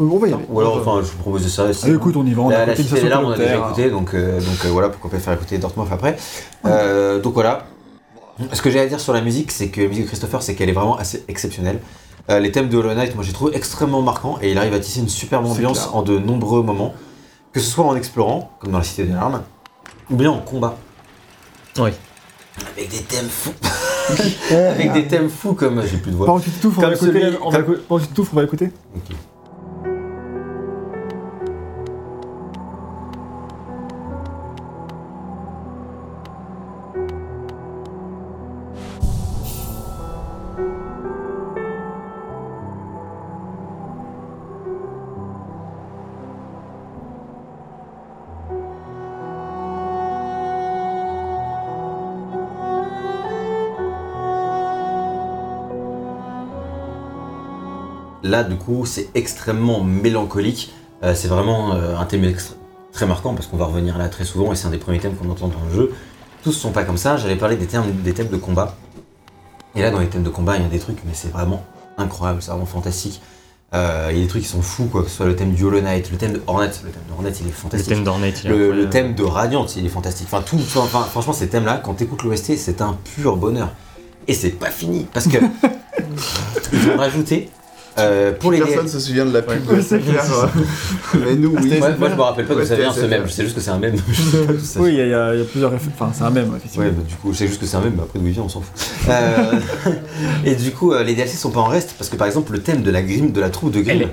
Euh, 0.00 0.04
On 0.10 0.18
va 0.18 0.28
y 0.28 0.32
aller. 0.32 0.42
Ou 0.48 0.60
alors, 0.60 0.76
enfin, 0.76 1.02
je 1.04 1.10
vous 1.12 1.18
propose 1.18 1.44
de 1.44 1.48
ça. 1.48 1.66
Ah, 1.68 1.88
écoute, 1.88 2.16
on 2.16 2.26
y 2.26 2.32
va. 2.34 2.42
On 2.42 2.48
a 2.48 2.52
la, 2.52 2.66
la 2.66 2.66
côté 2.74 2.82
une 2.82 2.88
cité 2.88 3.00
des 3.00 3.06
station 3.06 3.08
larmes, 3.08 3.24
on 3.26 3.30
a 3.32 3.36
déjà 3.36 3.54
communautaire. 3.56 3.84
écouté, 3.84 3.90
donc, 3.90 4.14
euh, 4.14 4.40
donc 4.40 4.64
euh, 4.64 4.68
voilà, 4.68 4.88
pourquoi 4.88 5.10
pas 5.10 5.18
faire 5.18 5.32
écouter 5.34 5.58
Dortmouth 5.58 5.88
après. 5.90 6.16
Euh, 6.66 7.20
donc 7.20 7.34
voilà. 7.34 7.66
Ce 8.52 8.62
que 8.62 8.70
j'ai 8.70 8.80
à 8.80 8.86
dire 8.86 9.00
sur 9.00 9.12
la 9.12 9.20
musique, 9.20 9.52
c'est 9.52 9.68
que 9.68 9.82
la 9.82 9.88
musique 9.88 10.04
de 10.04 10.08
Christopher, 10.08 10.42
c'est 10.42 10.54
qu'elle 10.54 10.68
est 10.70 10.74
vraiment 10.74 10.96
assez 10.96 11.24
exceptionnelle. 11.28 11.80
Euh, 12.30 12.40
les 12.40 12.52
thèmes 12.52 12.68
de 12.68 12.76
Hollow 12.76 12.94
Knight, 12.94 13.14
moi 13.14 13.24
j'ai 13.24 13.32
trouvé 13.32 13.54
extrêmement 13.56 14.00
marquants 14.02 14.38
et 14.40 14.50
il 14.52 14.58
arrive 14.58 14.72
à 14.74 14.80
tisser 14.80 15.00
une 15.00 15.08
superbe 15.08 15.44
C'est 15.46 15.52
ambiance 15.52 15.80
clair. 15.80 15.96
en 15.96 16.02
de 16.02 16.18
nombreux 16.18 16.62
moments, 16.62 16.94
que 17.52 17.60
ce 17.60 17.70
soit 17.70 17.84
en 17.84 17.96
explorant, 17.96 18.52
comme 18.60 18.72
dans 18.72 18.78
la 18.78 18.84
Cité 18.84 19.04
des 19.04 19.12
Larmes, 19.12 19.42
ou 20.10 20.16
bien 20.16 20.30
en 20.30 20.38
combat. 20.38 20.76
Oui. 21.78 21.90
Avec 22.76 22.90
des 22.90 23.02
thèmes 23.02 23.28
fous. 23.28 23.52
Avec 24.70 24.92
des 24.92 25.06
thèmes 25.06 25.28
fous 25.28 25.54
comme. 25.54 25.82
J'ai 25.86 25.96
plus 25.98 26.10
de 26.12 26.16
voix. 26.16 26.26
Pendant 26.26 26.38
que 26.40 26.44
tu 26.44 26.50
t'étouffes, 26.50 26.78
on 26.78 26.80
va 26.82 26.86
écouter. 26.94 27.20
celui- 27.20 27.36
on 27.44 27.50
va 27.50 27.58
écouter- 27.60 27.82
Là, 58.30 58.44
du 58.44 58.54
coup, 58.54 58.86
c'est 58.86 59.08
extrêmement 59.16 59.82
mélancolique. 59.82 60.72
Euh, 61.02 61.14
c'est 61.16 61.26
vraiment 61.26 61.74
euh, 61.74 61.96
un 61.96 62.04
thème 62.04 62.32
très 62.92 63.04
marquant 63.04 63.34
parce 63.34 63.48
qu'on 63.48 63.56
va 63.56 63.64
revenir 63.64 63.98
là 63.98 64.08
très 64.08 64.24
souvent 64.24 64.52
et 64.52 64.56
c'est 64.56 64.68
un 64.68 64.70
des 64.70 64.78
premiers 64.78 65.00
thèmes 65.00 65.16
qu'on 65.16 65.28
entend 65.30 65.48
dans 65.48 65.64
le 65.68 65.74
jeu. 65.74 65.92
Tous 66.44 66.52
sont 66.52 66.70
pas 66.70 66.84
comme 66.84 66.96
ça. 66.96 67.16
J'avais 67.16 67.34
parlé 67.34 67.56
des 67.56 67.66
thèmes, 67.66 67.90
des 68.04 68.14
thèmes 68.14 68.28
de 68.28 68.36
combat. 68.36 68.76
Et 69.74 69.82
là, 69.82 69.90
dans 69.90 69.98
les 69.98 70.06
thèmes 70.06 70.22
de 70.22 70.28
combat, 70.28 70.56
il 70.56 70.62
y 70.62 70.64
a 70.64 70.68
des 70.68 70.78
trucs, 70.78 70.98
mais 71.04 71.12
c'est 71.12 71.32
vraiment 71.32 71.64
incroyable, 71.98 72.40
c'est 72.40 72.52
vraiment 72.52 72.66
fantastique. 72.66 73.20
Euh, 73.74 74.08
il 74.10 74.16
y 74.16 74.20
a 74.20 74.22
des 74.22 74.28
trucs 74.28 74.42
qui 74.42 74.48
sont 74.48 74.62
fous, 74.62 74.86
quoi, 74.86 75.02
que 75.02 75.08
ce 75.08 75.16
soit 75.16 75.26
le 75.26 75.34
thème 75.34 75.52
du 75.52 75.64
Hollow 75.64 75.80
Knight, 75.80 76.10
le 76.12 76.16
thème 76.16 76.32
de 76.34 76.42
Hornet. 76.46 76.70
Le 76.84 76.90
thème 76.90 77.02
de 77.08 77.12
Hornet, 77.12 77.30
il 77.40 77.46
est 77.46 77.50
Le 77.50 77.54
fantastique. 77.54 77.88
thème 77.88 78.04
d'Ornette, 78.04 78.42
il 78.44 78.50
est 78.50 78.56
Le, 78.56 78.72
le 78.72 78.88
thème 78.90 79.14
de 79.14 79.24
Radiant, 79.24 79.66
il 79.76 79.84
est 79.86 79.88
fantastique. 79.88 80.28
Enfin, 80.30 80.42
tout, 80.42 80.56
enfin, 80.76 81.02
franchement, 81.02 81.32
ces 81.32 81.48
thèmes-là, 81.48 81.80
quand 81.84 81.94
t'écoutes 81.94 82.22
l'OST, 82.22 82.56
c'est 82.56 82.80
un 82.80 82.96
pur 83.16 83.36
bonheur. 83.36 83.70
Et 84.28 84.34
c'est 84.34 84.50
pas 84.50 84.70
fini, 84.70 85.06
parce 85.12 85.26
que 85.26 85.38
ils 86.72 86.90
ont 86.90 86.96
rajouté 86.96 87.48
euh, 88.00 88.32
pour 88.32 88.52
les 88.52 88.58
Personne 88.58 88.88
se 88.88 88.98
souvient 89.00 89.24
de 89.26 89.32
la 89.32 89.42
pub 89.42 89.64
de 89.66 89.80
c'est 89.80 89.96
euh, 89.96 90.46
mais 91.24 91.34
nous, 91.36 91.54
oui. 91.56 91.70
Ouais, 91.80 91.94
moi 91.98 92.08
je 92.10 92.14
me 92.14 92.20
rappelle 92.22 92.46
pas 92.46 92.54
d'où 92.54 92.60
Ouais, 92.60 92.66
ça 92.66 92.76
vient 92.76 92.92
ce 92.92 93.00
même, 93.06 93.22
SFR. 93.22 93.28
je 93.28 93.32
sais 93.32 93.42
juste 93.44 93.54
que 93.56 93.60
c'est 93.60 93.70
un 93.70 93.78
ça 93.78 93.96
Oui, 94.80 94.90
il 94.92 95.08
y, 95.08 95.14
a- 95.14 95.34
y 95.34 95.42
plusieurs. 95.44 95.72
Enfin, 95.72 96.10
c'est 96.14 96.22
un 96.24 96.30
même, 96.30 96.50
effectivement. 96.56 96.84
Ouais, 96.86 96.90
bah, 96.92 97.02
du 97.08 97.14
coup, 97.16 97.32
je 97.32 97.38
sais 97.38 97.46
juste 97.46 97.60
que 97.60 97.66
c'est 97.66 97.76
un 97.76 97.80
même, 97.80 97.94
mais 97.96 98.02
après 98.02 98.18
d'où 98.18 98.26
il 98.26 98.32
vient, 98.32 98.42
on 98.42 98.48
s'en 98.48 98.60
fout. 98.60 98.74
Euh, 99.08 99.52
et 100.44 100.54
du 100.54 100.70
coup, 100.72 100.92
euh, 100.92 101.02
les 101.02 101.14
DLC 101.14 101.36
sont 101.36 101.50
pas 101.50 101.60
en 101.60 101.64
reste, 101.66 101.94
parce 101.98 102.10
que 102.10 102.16
par 102.16 102.26
exemple, 102.26 102.52
le 102.52 102.60
thème 102.60 102.82
de 102.82 102.90
la 102.90 103.02
grime, 103.02 103.32
de 103.32 103.40
la 103.40 103.50
troupe 103.50 103.72
de 103.72 103.78
Elle 103.78 103.84
Grimm. 103.84 104.08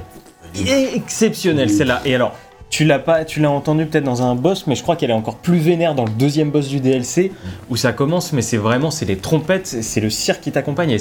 est 0.68 0.96
exceptionnelle 0.96 1.70
celle-là. 1.70 2.02
Et 2.06 2.16
alors, 2.16 2.36
tu 2.70 2.84
l'as 2.84 3.00
pas, 3.00 3.24
tu 3.26 3.40
l'as 3.40 3.50
entendu 3.50 3.86
peut-être 3.86 4.04
dans 4.04 4.22
un 4.24 4.36
boss, 4.36 4.68
mais 4.68 4.76
je 4.76 4.84
crois 4.84 4.96
qu'elle 4.98 5.10
est 5.10 5.14
encore 5.14 5.38
plus 5.38 5.58
vénère 5.58 5.96
dans 5.96 6.04
le 6.04 6.12
deuxième 6.12 6.52
boss 6.52 6.68
du 6.68 6.80
DLC 6.82 7.32
où 7.70 7.78
ça 7.78 7.94
commence. 7.94 8.34
Mais 8.34 8.42
c'est 8.42 8.58
vraiment, 8.58 8.92
c'est 8.92 9.06
les 9.06 9.18
trompettes, 9.18 9.68
c'est- 9.68 10.02
le 10.02 10.10
cirque 10.10 10.42
qui 10.42 10.52
t'accompagne. 10.52 10.98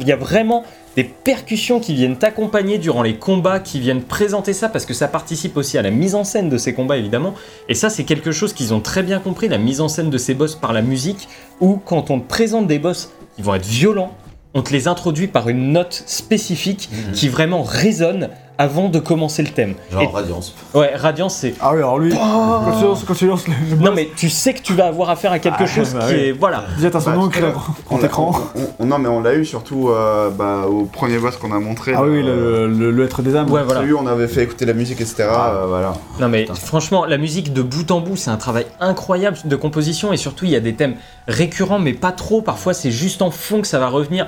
Il 0.00 0.06
y 0.08 0.12
a 0.12 0.16
vraiment 0.16 0.64
des 0.96 1.04
percussions 1.04 1.80
qui 1.80 1.94
viennent 1.94 2.16
t'accompagner 2.16 2.78
durant 2.78 3.02
les 3.02 3.16
combats, 3.16 3.58
qui 3.60 3.80
viennent 3.80 4.02
présenter 4.02 4.52
ça 4.52 4.68
parce 4.68 4.86
que 4.86 4.94
ça 4.94 5.08
participe 5.08 5.56
aussi 5.56 5.76
à 5.76 5.82
la 5.82 5.90
mise 5.90 6.14
en 6.14 6.24
scène 6.24 6.48
de 6.48 6.56
ces 6.56 6.72
combats 6.72 6.96
évidemment. 6.96 7.34
Et 7.68 7.74
ça, 7.74 7.90
c'est 7.90 8.04
quelque 8.04 8.30
chose 8.32 8.52
qu'ils 8.52 8.72
ont 8.74 8.80
très 8.80 9.02
bien 9.02 9.18
compris, 9.18 9.48
la 9.48 9.58
mise 9.58 9.80
en 9.80 9.88
scène 9.88 10.10
de 10.10 10.18
ces 10.18 10.34
boss 10.34 10.54
par 10.54 10.72
la 10.72 10.82
musique, 10.82 11.28
où 11.60 11.76
quand 11.84 12.10
on 12.10 12.20
te 12.20 12.28
présente 12.28 12.66
des 12.68 12.78
boss 12.78 13.10
qui 13.36 13.42
vont 13.42 13.54
être 13.54 13.66
violents, 13.66 14.12
on 14.54 14.62
te 14.62 14.72
les 14.72 14.88
introduit 14.88 15.26
par 15.26 15.48
une 15.48 15.72
note 15.72 16.02
spécifique 16.06 16.88
Mhm. 16.92 17.12
qui 17.12 17.28
vraiment 17.28 17.62
résonne 17.62 18.30
avant 18.60 18.88
de 18.88 18.98
commencer 18.98 19.42
le 19.42 19.50
thème. 19.50 19.74
Genre 19.92 20.02
Et- 20.02 20.06
Radiance. 20.06 20.54
ouais, 20.74 20.94
Radiance, 20.96 21.36
c'est. 21.36 21.54
Ah 21.60 21.70
oui, 21.72 21.78
alors 21.78 21.98
lui, 21.98 22.10
quand 22.12 22.72
tu 22.78 22.84
lances, 22.84 23.04
quand 23.06 23.14
tu 23.14 23.26
lances 23.28 23.46
le, 23.46 23.54
le 23.70 23.76
Non, 23.76 23.86
boss, 23.86 23.94
mais 23.94 24.08
tu 24.16 24.28
sais 24.28 24.52
que 24.52 24.60
tu 24.62 24.74
vas 24.74 24.86
avoir 24.88 25.10
affaire 25.10 25.30
à 25.32 25.38
quelque 25.38 25.62
Ah, 25.62 25.66
chose 25.66 25.94
bah 25.94 26.06
qui 26.08 26.14
oui. 26.14 26.20
est. 26.20 26.32
Voilà. 26.32 26.64
déjà 26.76 26.90
t'as 26.90 27.00
son 27.00 27.10
Bah, 27.10 27.16
nom 27.16 27.28
tu 27.28 27.38
écrit 27.38 27.50
vois, 27.52 27.62
en 27.90 27.98
l'a- 27.98 28.04
écran. 28.06 28.32
on- 28.56 28.82
on- 28.82 28.86
non, 28.86 28.98
mais 28.98 29.08
on 29.08 29.20
l'a 29.22 29.34
eu 29.34 29.44
surtout 29.44 29.88
euh, 29.90 30.30
bah, 30.30 30.62
au 30.68 30.84
premier 30.84 31.18
boss 31.18 31.36
qu'on 31.36 31.52
a 31.52 31.60
montré. 31.60 31.92
Ah 31.96 32.02
oui, 32.02 32.20
euh, 32.26 32.66
le, 32.66 32.74
le, 32.74 32.90
le 32.90 33.04
être 33.04 33.22
des 33.22 33.36
âmes. 33.36 33.50
Ouais, 33.50 33.62
voilà. 33.62 33.80
Celui 33.80 33.92
où 33.92 33.98
on 33.98 34.06
avait 34.06 34.28
fait 34.28 34.42
écouter 34.42 34.66
la 34.66 34.72
musique, 34.74 35.00
etc. 35.00 35.28
Ah. 35.30 35.52
euh, 35.54 35.66
voilà. 35.66 35.94
Non, 36.20 36.28
mais 36.28 36.46
franchement, 36.52 37.04
la 37.04 37.16
musique 37.18 37.52
de 37.52 37.62
bout 37.62 37.88
en 37.92 38.00
bout, 38.00 38.16
c'est 38.16 38.30
un 38.30 38.36
travail 38.36 38.66
incroyable 38.80 39.36
de 39.44 39.56
composition 39.56 40.12
et 40.12 40.16
surtout, 40.16 40.46
il 40.46 40.50
y 40.50 40.56
a 40.56 40.60
des 40.60 40.74
thèmes 40.74 40.96
récurrents, 41.28 41.78
mais 41.78 41.92
pas 41.92 42.10
trop. 42.12 42.42
Parfois, 42.42 42.74
c'est 42.74 42.90
juste 42.90 43.22
en 43.22 43.30
fond 43.30 43.60
que 43.60 43.66
ça 43.68 43.78
va 43.78 43.88
revenir 43.88 44.26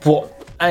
pour 0.00 0.26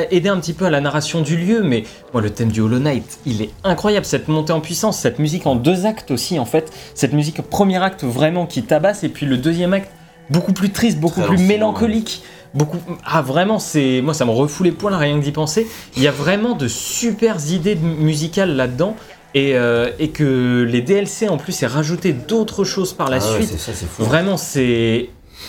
aider 0.09 0.29
un 0.29 0.39
petit 0.39 0.53
peu 0.53 0.65
à 0.65 0.69
la 0.69 0.81
narration 0.81 1.21
du 1.21 1.37
lieu, 1.37 1.61
mais 1.63 1.83
moi 2.13 2.21
le 2.21 2.29
thème 2.29 2.51
du 2.51 2.61
Hollow 2.61 2.79
Knight, 2.79 3.19
il 3.25 3.41
est 3.41 3.49
incroyable, 3.63 4.05
cette 4.05 4.27
montée 4.27 4.53
en 4.53 4.61
puissance, 4.61 4.97
cette 4.99 5.19
musique 5.19 5.45
en 5.47 5.55
deux 5.55 5.85
actes 5.85 6.11
aussi 6.11 6.39
en 6.39 6.45
fait, 6.45 6.71
cette 6.95 7.13
musique 7.13 7.41
premier 7.41 7.81
acte 7.81 8.03
vraiment 8.03 8.45
qui 8.45 8.63
tabasse, 8.63 9.03
et 9.03 9.09
puis 9.09 9.25
le 9.25 9.37
deuxième 9.37 9.73
acte 9.73 9.91
beaucoup 10.29 10.53
plus 10.53 10.69
triste, 10.71 10.99
beaucoup 10.99 11.21
plus 11.21 11.37
mélancolique. 11.37 12.23
Beaucoup... 12.53 12.77
Ah 13.05 13.21
vraiment, 13.21 13.59
c'est 13.59 14.01
moi 14.01 14.13
ça 14.13 14.25
me 14.25 14.31
refoule 14.31 14.67
les 14.67 14.71
poils 14.73 14.93
rien 14.93 15.17
que 15.19 15.23
d'y 15.23 15.31
penser. 15.31 15.67
Il 15.95 16.03
y 16.03 16.07
a 16.07 16.11
vraiment 16.11 16.53
de 16.53 16.67
super 16.67 17.37
idées 17.49 17.75
musicales 17.75 18.55
là-dedans. 18.55 18.95
Et, 19.33 19.55
euh, 19.55 19.91
et 19.97 20.09
que 20.09 20.67
les 20.69 20.81
DLC 20.81 21.29
en 21.29 21.37
plus 21.37 21.63
aient 21.63 21.67
rajouté 21.67 22.11
d'autres 22.11 22.65
choses 22.65 22.91
par 22.91 23.09
la 23.09 23.19
Ah 23.21 23.31
ouais, 23.31 23.43
suite. 23.45 23.57
c'est 23.57 23.71
ça. 23.73 23.85
Vraiment, 23.97 24.35
c'est. 24.35 25.07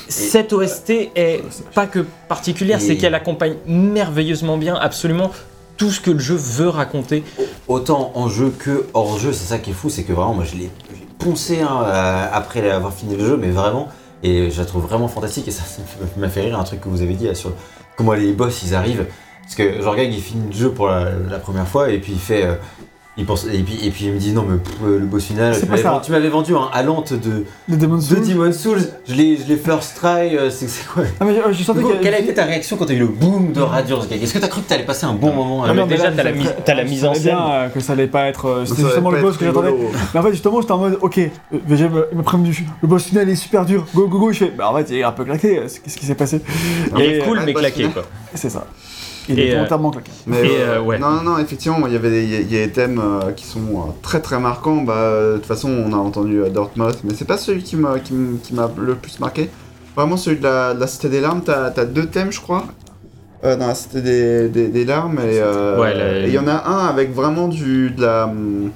Cette 0.09 0.53
OST 0.53 0.91
est 1.15 1.43
pas 1.75 1.87
que 1.87 2.01
particulière, 2.29 2.81
c'est 2.81 2.97
qu'elle 2.97 3.15
accompagne 3.15 3.55
merveilleusement 3.67 4.57
bien 4.59 4.75
absolument 4.75 5.31
tout 5.77 5.91
ce 5.91 6.01
que 6.01 6.11
le 6.11 6.19
jeu 6.19 6.35
veut 6.37 6.69
raconter. 6.69 7.25
Autant 7.69 8.13
en 8.15 8.29
jeu 8.29 8.53
que 8.57 8.87
hors 8.95 9.19
jeu, 9.19 9.33
c'est 9.33 9.47
ça 9.47 9.59
qui 9.59 9.71
est 9.71 9.75
fou, 9.75 9.89
c'est 9.91 10.03
que 10.05 10.13
vraiment, 10.13 10.35
moi 10.35 10.45
je 10.45 10.57
l'ai 10.57 10.71
poncé 11.19 11.61
hein, 11.61 11.83
euh, 11.87 12.27
après 12.33 12.69
avoir 12.71 12.93
fini 12.93 13.17
le 13.17 13.25
jeu, 13.27 13.37
mais 13.37 13.51
vraiment, 13.51 13.89
et 14.23 14.51
je 14.51 14.59
la 14.59 14.67
trouve 14.67 14.83
vraiment 14.85 15.09
fantastique, 15.09 15.49
et 15.49 15.51
ça, 15.51 15.63
ça 15.65 15.81
m'a 16.17 16.29
fait 16.29 16.43
rire 16.43 16.59
un 16.59 16.65
truc 16.65 16.81
que 16.81 16.89
vous 16.89 17.03
avez 17.03 17.15
dit 17.15 17.27
là, 17.27 17.35
sur 17.35 17.53
comment 17.97 18.13
les 18.13 18.33
boss 18.33 18.63
ils 18.65 18.75
arrivent. 18.75 19.07
Parce 19.43 19.55
que 19.55 19.83
Jorgag 19.83 20.13
il 20.13 20.21
finit 20.21 20.47
le 20.49 20.57
jeu 20.57 20.71
pour 20.71 20.87
la, 20.89 21.07
la 21.31 21.39
première 21.39 21.67
fois, 21.67 21.91
et 21.91 21.99
puis 21.99 22.13
il 22.13 22.21
fait. 22.21 22.45
euh, 22.45 22.55
il 23.19 23.27
pense, 23.27 23.45
et, 23.45 23.59
puis, 23.63 23.79
et 23.87 23.91
puis 23.91 24.07
il 24.07 24.13
me 24.15 24.19
dit 24.19 24.33
non, 24.33 24.47
mais 24.49 24.57
pff, 24.57 24.73
le 24.83 25.01
boss 25.01 25.25
final, 25.25 25.53
C'est 25.55 25.61
tu 25.61 25.67
pas 25.67 25.73
m'avais 25.73 25.83
ça. 25.83 25.91
vendu- 25.91 26.05
tu 26.07 26.13
m'avais 26.13 26.29
vendu 26.31 26.55
un 26.57 26.71
Alante 26.73 27.13
de, 27.13 27.45
de 27.69 28.01
Souls. 28.01 28.27
Demon 28.27 28.53
Souls, 28.53 28.81
je 29.07 29.15
l'ai 29.15 29.37
je 29.37 29.47
l'ai 29.47 29.57
first 29.57 29.97
try, 29.97 30.35
euh, 30.35 30.49
c'est 30.49 30.67
c'est 30.67 30.87
quoi? 30.89 31.03
Ah, 31.21 31.27
mais 31.27 31.33
euh, 31.37 31.53
je 31.53 31.63
sentais 31.63 31.83
coup, 31.83 31.93
Quelle 32.01 32.15
a 32.15 32.19
été 32.21 32.33
ta 32.33 32.45
réaction 32.47 32.79
quand 32.79 32.87
t'as 32.87 32.95
eu 32.95 33.01
le 33.01 33.07
boom 33.09 33.53
de 33.53 33.61
Radiance 33.61 34.09
Gag 34.09 34.23
Est-ce 34.23 34.33
que 34.33 34.39
t'as 34.39 34.49
cru 34.49 34.63
que 34.63 34.69
t'allais 34.69 34.87
passer 34.87 35.05
un 35.05 35.13
bon 35.13 35.31
moment 35.35 35.63
Ah, 35.63 35.67
avec 35.67 35.77
mais 35.77 35.83
non, 35.83 35.87
déjà, 35.89 36.05
là, 36.05 36.13
t'as 36.17 36.23
la 36.23 36.33
mise- 36.33 36.55
t'as 36.65 36.75
la 36.75 36.87
je 36.87 36.91
mise 36.91 37.05
en 37.05 37.13
bien 37.13 37.21
scène. 37.21 37.37
euh, 37.39 37.69
que 37.69 37.81
ça 37.81 37.93
allait 37.93 38.07
pas 38.07 38.29
être. 38.29 38.47
euh, 38.47 38.65
C'était 38.65 38.83
justement 38.83 39.11
le 39.11 39.21
boss 39.21 39.37
que 39.37 39.45
j'attendais. 39.45 39.75
Mais 40.15 40.21
en 40.21 40.23
fait, 40.23 40.31
justement, 40.33 40.61
j'étais 40.63 40.73
en 40.73 40.79
mode, 40.79 40.99
ok, 41.03 41.19
euh, 41.19 41.29
VG 41.67 41.89
m'a 42.15 42.23
prévenu, 42.23 42.67
le 42.81 42.89
boss 42.89 43.03
final 43.05 43.29
est 43.29 43.35
super 43.37 43.67
dur, 43.67 43.85
go 43.95 44.09
go 44.09 44.19
go. 44.21 44.33
Je 44.33 44.39
fais, 44.39 44.53
bah 44.57 44.71
en 44.73 44.77
fait, 44.79 44.87
il 44.89 44.97
est 44.97 45.03
un 45.05 45.13
peu 45.13 45.25
claqué, 45.25 45.59
euh, 45.59 45.63
qu'est-ce 45.65 45.99
qui 45.99 46.07
s'est 46.07 46.15
passé 46.15 46.41
Il 46.97 47.03
est 47.03 47.19
cool, 47.19 47.39
euh, 47.39 47.43
mais 47.45 47.53
claqué 47.53 47.89
quoi. 47.89 48.05
C'est 48.35 48.49
ça. 48.49 48.67
Il 49.29 49.39
est 49.39 49.53
volontairement 49.55 49.91
claqué. 49.91 50.11
Mais, 50.27 50.45
Et, 50.47 50.61
euh, 50.63 50.81
ouais. 50.83 50.99
Non, 50.99 51.11
non, 51.11 51.23
non, 51.23 51.39
effectivement, 51.39 51.87
il 51.87 51.93
y 51.93 51.97
avait 51.97 52.11
des, 52.11 52.25
il 52.25 52.53
y 52.53 52.57
a- 52.63 52.67
des 52.67 52.73
thèmes 52.73 53.01
euh, 53.03 53.33
qui 53.33 53.47
sont 53.47 53.61
euh, 53.61 53.91
très 54.03 54.21
très 54.21 54.39
marquants. 54.41 54.83
Bah, 54.83 54.95
euh, 54.97 55.33
de 55.35 55.39
toute 55.39 55.47
façon, 55.47 55.69
on 55.71 55.93
a 55.93 55.97
entendu 55.97 56.41
euh, 56.43 56.49
Dartmouth, 56.51 56.99
mais 57.05 57.15
c'est 57.15 57.25
pas 57.27 57.39
celui 57.39 57.63
qui 57.63 57.77
m'a 57.77 57.99
qui 57.99 58.13
m- 58.13 58.39
qui 58.43 58.55
m'a 58.55 58.71
le 58.77 58.95
plus 58.95 59.21
marqué. 59.21 59.49
Vraiment, 59.97 60.17
celui 60.17 60.39
de 60.39 60.43
la, 60.45 60.75
de 60.75 60.81
la 60.81 60.87
Cité 60.87 61.09
des 61.09 61.21
Larmes, 61.21 61.43
t'as 61.45 61.67
as 61.77 61.85
deux 61.85 62.07
thèmes, 62.07 62.33
je 62.33 62.41
crois. 62.41 62.65
euh, 63.45 63.57
dans 63.57 63.67
la 63.67 63.75
Cité 63.75 64.01
des, 64.01 64.49
des, 64.49 64.69
des 64.69 64.85
Larmes, 64.85 65.19
et 65.19 65.39
euh, 65.41 65.79
Ouais, 65.81 65.95
la- 65.95 66.19
et 66.21 66.29
il 66.29 66.33
y 66.33 66.39
en 66.39 66.47
a 66.49 66.65
un 66.69 66.87
avec 66.87 67.13
vraiment 67.15 67.49
du, 67.49 67.91
de 67.91 68.03
la. 68.03 68.25
hum, 68.27 68.71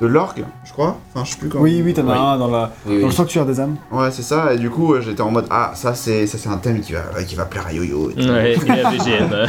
de 0.00 0.06
l'orgue, 0.06 0.44
je 0.64 0.72
crois. 0.72 0.96
Enfin, 1.14 1.24
je 1.24 1.32
sais 1.32 1.36
plus 1.38 1.48
comment. 1.48 1.64
Oui, 1.64 1.82
oui, 1.84 1.92
t'en 1.92 2.08
as 2.08 2.12
Oui. 2.12 2.18
un 2.18 2.38
dans, 2.38 2.48
la, 2.48 2.70
Oui, 2.86 3.00
dans 3.00 3.06
le 3.08 3.12
sanctuaire 3.12 3.44
des 3.46 3.58
âmes. 3.60 3.76
Ouais, 3.90 4.10
c'est 4.12 4.22
ça, 4.22 4.52
et 4.54 4.58
du 4.58 4.70
coup, 4.70 4.94
euh, 4.94 5.00
j'étais 5.00 5.22
en 5.22 5.30
mode, 5.30 5.46
ah, 5.50 5.72
ça 5.74 5.94
c'est 5.94 6.26
ça, 6.26 6.38
c'est 6.38 6.48
un 6.48 6.56
thème 6.58 6.80
qui 6.80 6.92
va, 6.92 7.00
qui 7.26 7.34
va 7.34 7.44
plaire 7.46 7.66
à 7.66 7.72
Yo-Yo. 7.72 8.12
tout. 8.12 8.18
Ouais, 8.28 8.52
et 8.54 8.68
la 8.68 8.90
VGM. 8.90 9.28
Euh, 9.32 9.46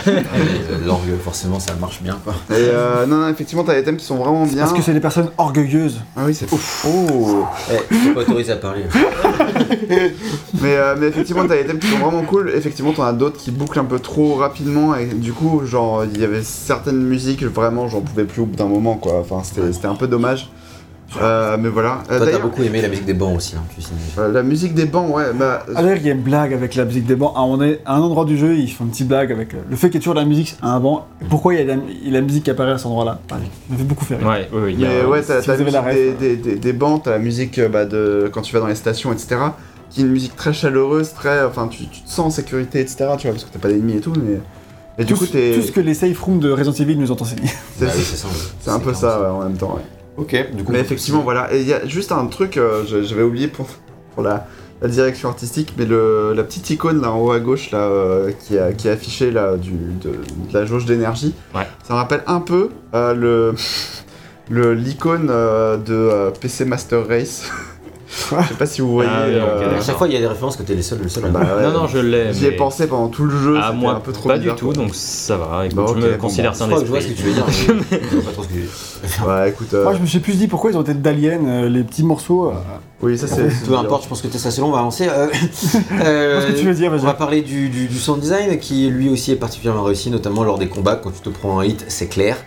L'orgue, 0.85 1.17
forcément, 1.23 1.59
ça 1.59 1.73
marche 1.79 2.01
bien 2.01 2.17
quoi. 2.23 2.33
Et 2.49 2.53
euh, 2.55 3.05
non, 3.05 3.17
non, 3.17 3.29
effectivement, 3.29 3.63
t'as 3.63 3.75
des 3.75 3.83
thèmes 3.83 3.97
qui 3.97 4.05
sont 4.05 4.17
vraiment 4.17 4.45
bien. 4.45 4.59
Parce 4.63 4.73
que 4.73 4.81
c'est 4.81 4.93
des 4.93 4.99
personnes 4.99 5.29
orgueilleuses. 5.37 6.01
Ah 6.17 6.21
oui, 6.25 6.33
c'est 6.33 6.51
ouf. 6.51 6.85
Oh 6.87 7.45
Eh, 7.71 7.77
t'es 7.93 8.13
pas 8.13 8.21
autorisé 8.21 8.51
à 8.53 8.55
parler. 8.57 8.83
mais, 9.89 10.75
euh, 10.77 10.95
mais 10.99 11.07
effectivement, 11.07 11.45
t'as 11.47 11.57
des 11.57 11.65
thèmes 11.65 11.79
qui 11.79 11.87
sont 11.87 11.97
vraiment 11.97 12.23
cool. 12.23 12.49
Effectivement, 12.55 12.91
t'en 12.93 13.03
as 13.03 13.13
d'autres 13.13 13.37
qui 13.37 13.51
bouclent 13.51 13.79
un 13.79 13.85
peu 13.85 13.99
trop 13.99 14.35
rapidement. 14.35 14.95
Et 14.95 15.05
du 15.05 15.33
coup, 15.33 15.61
genre, 15.65 16.05
il 16.05 16.19
y 16.19 16.23
avait 16.23 16.43
certaines 16.43 17.01
musiques, 17.01 17.43
vraiment, 17.43 17.87
j'en 17.87 18.01
pouvais 18.01 18.25
plus 18.25 18.41
au 18.41 18.45
bout 18.45 18.55
d'un 18.55 18.65
moment, 18.67 18.95
quoi. 18.95 19.19
Enfin, 19.19 19.41
c'était 19.43 19.71
c'était 19.73 19.87
un 19.87 19.95
peu 19.95 20.07
dommage. 20.07 20.38
Euh, 21.21 21.57
mais 21.59 21.69
voilà. 21.69 22.03
Euh, 22.11 22.17
Toi, 22.19 22.27
t'as 22.31 22.39
beaucoup 22.39 22.61
aimé 22.61 22.81
la 22.81 22.87
musique 22.87 23.05
des 23.05 23.13
bancs 23.13 23.35
aussi, 23.37 23.55
hein, 23.55 23.63
tu 23.75 23.81
sais. 23.81 23.89
euh, 24.19 24.31
la 24.31 24.43
musique 24.43 24.73
des 24.75 24.85
bancs, 24.85 25.13
ouais, 25.15 25.33
bah. 25.33 25.65
Ah, 25.75 25.81
D'ailleurs, 25.81 25.97
il 25.97 26.05
y 26.05 26.09
a 26.09 26.13
une 26.13 26.21
blague 26.21 26.53
avec 26.53 26.75
la 26.75 26.85
musique 26.85 27.05
des 27.05 27.15
bancs. 27.15 27.33
Un, 27.35 27.41
moment 27.41 27.57
donné, 27.57 27.79
à 27.85 27.95
un 27.95 28.01
endroit 28.01 28.25
du 28.25 28.37
jeu, 28.37 28.55
ils 28.55 28.69
font 28.71 28.83
une 28.85 28.91
petite 28.91 29.07
blague 29.07 29.31
avec 29.31 29.53
le 29.53 29.75
fait 29.75 29.87
qu'il 29.87 29.95
y 29.95 29.97
ait 29.97 29.99
toujours 30.01 30.13
de 30.15 30.19
la 30.19 30.25
musique 30.25 30.55
à 30.61 30.69
un 30.75 30.79
banc. 30.79 31.07
Pourquoi 31.29 31.53
il 31.55 31.57
y 31.57 31.71
a 31.71 31.75
de 31.75 31.81
la, 32.11 32.21
musique 32.21 32.43
qui 32.43 32.51
apparaît 32.51 32.71
à 32.73 32.77
cet 32.77 32.85
endroit-là? 32.87 33.19
Ça 33.29 33.37
me 33.71 33.77
fait 33.77 33.83
beaucoup 33.83 34.05
faire 34.05 34.19
rire. 34.19 34.27
Ouais, 34.27 34.47
ouais, 34.53 34.61
ouais, 34.65 34.73
il 34.73 34.79
y 34.79 34.85
a- 34.85 34.89
Mais 34.89 35.05
ouais, 35.05 35.21
t'as 35.23 35.41
si 35.41 35.47
la 35.49 35.57
musique 35.57 35.75
ref, 35.79 35.93
des, 35.95 36.11
des, 36.13 36.35
des, 36.37 36.55
des 36.57 36.73
bancs, 36.73 37.03
t'as 37.03 37.11
la 37.11 37.19
musique 37.19 37.59
bah, 37.59 37.85
de 37.85 38.29
quand 38.31 38.41
tu 38.41 38.53
vas 38.53 38.59
dans 38.59 38.67
les 38.67 38.75
stations, 38.75 39.11
etc. 39.11 39.37
Qui 39.89 40.01
est 40.01 40.03
une 40.03 40.11
musique 40.11 40.35
très 40.35 40.53
chaleureuse, 40.53 41.13
très. 41.13 41.43
Enfin, 41.43 41.67
tu, 41.67 41.87
tu 41.87 42.01
te 42.01 42.09
sens 42.09 42.19
en 42.19 42.29
sécurité, 42.29 42.79
etc. 42.79 42.97
Tu 43.17 43.25
vois, 43.27 43.31
parce 43.31 43.45
que 43.45 43.49
t'as 43.51 43.57
pas 43.59 43.69
d'ennemis 43.69 43.95
et 43.95 44.01
tout, 44.01 44.13
mais. 44.15 44.39
Et 44.99 45.05
du 45.05 45.13
tout, 45.13 45.19
coup, 45.19 45.25
ce- 45.25 45.31
t'es. 45.31 45.53
tout 45.55 45.61
ce 45.63 45.71
que 45.71 45.79
les 45.79 45.93
safe 45.95 46.19
rooms 46.21 46.39
de 46.39 46.51
Resident 46.51 46.73
Evil 46.73 46.97
nous 46.97 47.11
ont 47.11 47.19
enseigné. 47.19 47.47
C'est 47.77 47.85
Bah 47.85 47.91
oui, 47.95 48.03
c'est 48.03 48.17
ça. 48.17 48.27
c'est 48.59 48.69
un 48.69 48.79
peu 48.79 48.93
ça, 48.93 49.19
ouais, 49.21 49.27
en 49.27 49.39
même 49.43 49.57
temps, 49.57 49.73
ouais. 49.75 49.81
Ok, 50.19 50.35
du 50.53 50.63
coup. 50.63 50.71
Mais 50.71 50.79
effectivement, 50.79 51.21
voilà. 51.21 51.53
Et 51.53 51.61
il 51.61 51.67
y 51.67 51.73
a 51.73 51.85
juste 51.87 52.11
un 52.11 52.25
truc, 52.27 52.57
euh, 52.57 52.83
je- 52.85 53.01
j'avais 53.03 53.23
oublié 53.23 53.47
pour, 53.47 53.67
pour 54.13 54.23
la, 54.23 54.45
la 54.81 54.87
direction 54.87 55.29
artistique, 55.29 55.73
mais 55.77 55.85
le, 55.85 56.33
la 56.35 56.43
petite 56.43 56.69
icône 56.69 57.01
là 57.01 57.11
en 57.11 57.19
haut 57.19 57.31
à 57.31 57.39
gauche, 57.39 57.71
là, 57.71 57.79
euh, 57.79 58.31
qui, 58.39 58.57
a- 58.57 58.73
qui 58.73 58.87
est 58.87 58.91
affichée 58.91 59.31
là, 59.31 59.55
du, 59.57 59.71
de, 59.71 60.09
de 60.11 60.53
la 60.53 60.65
jauge 60.65 60.85
d'énergie, 60.85 61.33
Ouais. 61.55 61.67
ça 61.87 61.93
me 61.93 61.99
rappelle 61.99 62.23
un 62.27 62.39
peu 62.41 62.69
euh, 62.93 63.13
le 63.13 63.55
le- 64.49 64.73
l'icône 64.73 65.27
euh, 65.29 65.77
de 65.77 65.93
euh, 65.93 66.31
PC 66.31 66.65
Master 66.65 67.07
Race. 67.07 67.49
Je 68.11 68.47
sais 68.47 68.53
pas 68.57 68.65
si 68.65 68.81
vous 68.81 68.91
voyez. 68.91 69.09
Ah 69.13 69.23
oui, 69.27 69.33
euh, 69.35 69.77
À 69.77 69.81
chaque 69.83 69.97
fois, 69.97 70.07
il 70.07 70.13
y 70.13 70.17
a 70.17 70.19
des 70.19 70.25
références 70.27 70.57
que 70.57 70.63
t'es 70.63 70.73
les 70.73 70.81
seuls, 70.81 70.99
le 71.03 71.09
seul. 71.09 71.25
à- 71.25 71.29
bah 71.29 71.41
ouais. 71.57 71.63
Non, 71.63 71.81
non, 71.81 71.87
je 71.87 71.99
l'ai. 71.99 72.33
J'y 72.33 72.47
ai 72.47 72.49
mais- 72.51 72.55
pensé 72.55 72.87
pendant 72.87 73.07
tout 73.07 73.23
le 73.25 73.37
jeu. 73.37 73.59
Ah, 73.61 73.71
moi, 73.71 73.93
un 73.93 73.99
peu 73.99 74.11
trop 74.11 74.29
pas 74.29 74.37
bizarre, 74.39 74.55
du 74.55 74.59
tout, 74.59 74.65
quoi. 74.67 74.73
donc 74.75 74.95
ça 74.95 75.37
va. 75.37 75.65
Écoute, 75.67 75.77
Bah, 75.77 75.83
je 75.87 75.91
ok, 75.93 75.97
me 75.99 76.11
bon, 76.13 76.17
considère 76.17 76.51
bah, 76.51 76.57
ça 76.57 76.63
un 76.65 76.67
Je 76.69 76.71
crois 76.71 76.79
que 76.81 76.85
je 76.87 76.91
vois 76.91 77.01
ce 77.01 77.07
que 77.07 77.13
tu 77.13 77.23
veux 77.23 77.33
dire. 77.33 77.45
mais 77.91 77.99
je 78.01 78.15
vois 78.15 78.23
pas 78.23 78.31
trop 78.31 78.43
ce 78.43 78.47
que 78.47 78.53
tu 78.53 78.59
veux 78.59 78.65
dire. 79.07 79.27
Ouais, 79.27 79.49
écoute. 79.49 79.73
euh, 79.75 79.83
Moi, 79.83 79.93
je 79.93 79.99
me 80.01 80.05
suis 80.07 80.19
plus 80.19 80.33
dit 80.37 80.47
pourquoi 80.47 80.71
ils 80.71 80.77
ont 80.77 80.81
été 80.81 80.93
d'aliens, 80.95 81.39
euh, 81.45 81.69
les 81.69 81.83
petits 81.83 82.03
morceaux. 82.03 82.51
Oui, 83.01 83.15
ça 83.17 83.27
c'est. 83.27 83.47
Peu 83.67 83.77
importe, 83.77 84.03
je 84.03 84.09
pense 84.09 84.21
que 84.23 84.27
t'es 84.27 84.35
assez 84.43 84.59
long, 84.59 84.69
on 84.69 84.71
va 84.71 84.79
avancer. 84.79 85.07
Ce 85.53 86.47
que 86.47 86.57
tu 86.59 86.65
veux 86.65 86.73
dire, 86.73 86.89
vas-y. 86.91 87.01
on 87.01 87.05
va 87.05 87.13
parler 87.13 87.41
du 87.41 87.89
sound 87.99 88.19
design 88.21 88.57
qui 88.59 88.89
lui 88.89 89.09
aussi 89.09 89.31
est 89.31 89.35
particulièrement 89.35 89.83
réussi, 89.83 90.09
notamment 90.09 90.43
lors 90.43 90.57
des 90.57 90.67
combats. 90.67 90.95
Quand 90.95 91.11
tu 91.11 91.21
te 91.21 91.29
prends 91.29 91.59
un 91.59 91.65
hit, 91.65 91.85
c'est 91.89 92.07
clair. 92.07 92.37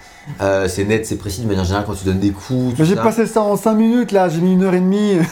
Euh, 0.41 0.69
c'est 0.69 0.85
net, 0.85 1.07
c'est 1.07 1.17
précis 1.17 1.43
de 1.43 1.49
manière 1.49 1.65
générale 1.65 1.85
quand 1.87 1.95
tu 1.95 2.05
donnes 2.05 2.21
des 2.21 2.31
coups. 2.31 2.75
j'ai 2.83 2.97
passé 2.97 3.27
ça 3.27 3.43
en 3.43 3.57
5 3.57 3.75
minutes 3.75 4.13
là, 4.13 4.29
j'ai 4.29 4.41
mis 4.41 4.53
une 4.53 4.63
heure 4.63 4.75
et 4.75 4.81
demie. 4.81 5.17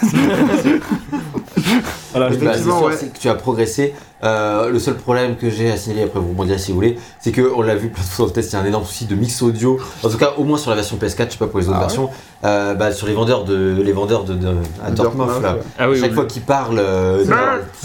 voilà, 2.13 2.31
Bah, 2.31 2.53
je 2.57 2.63
c'est 2.63 2.71
ouais. 2.71 2.97
que 3.13 3.19
tu 3.19 3.29
as 3.29 3.35
progressé. 3.35 3.95
Euh, 4.23 4.69
le 4.69 4.79
seul 4.79 4.95
problème 4.97 5.37
que 5.37 5.49
j'ai 5.49 5.71
à 5.71 5.77
signaler, 5.79 6.03
après 6.03 6.21
vous 6.21 6.29
rebondirez 6.29 6.59
si 6.59 6.73
vous 6.73 6.77
voulez, 6.77 6.99
c'est 7.21 7.33
que 7.33 7.51
on 7.55 7.63
l'a 7.63 7.75
vu 7.75 7.89
plein 7.89 8.03
de 8.03 8.09
fois 8.09 8.25
dans 8.25 8.29
le 8.29 8.35
test, 8.35 8.53
il 8.53 8.57
y 8.57 8.59
a 8.59 8.63
un 8.63 8.67
énorme 8.67 8.85
souci 8.85 9.07
de 9.07 9.15
mix 9.15 9.41
audio. 9.41 9.79
En 10.03 10.09
tout 10.11 10.19
cas, 10.19 10.35
au 10.37 10.45
moins 10.45 10.59
sur 10.59 10.69
la 10.71 10.77
version 10.77 10.97
PS4, 10.99 11.27
je 11.27 11.33
sais 11.33 11.39
pas 11.39 11.47
pour 11.47 11.59
les 11.59 11.67
autres 11.69 11.77
Ah 11.77 11.81
ouais 11.81 11.87
versions, 11.87 12.11
euh, 12.45 12.75
bah, 12.75 12.93
sur 12.93 13.07
les 13.07 13.15
vendeurs 13.15 13.45
de 13.45 13.81
les 13.83 13.93
vendeurs 13.93 14.25
de, 14.25 14.35
de- 14.35 14.49
à 14.85 14.91
Dortmund, 14.91 15.31
là. 15.43 15.57
Ah 15.79 15.89
oui, 15.89 15.99
Chaque 15.99 16.11
oui, 16.11 16.15
fois 16.17 16.27
qu'il 16.27 16.43
parle, 16.43 16.79
euh, 16.79 17.25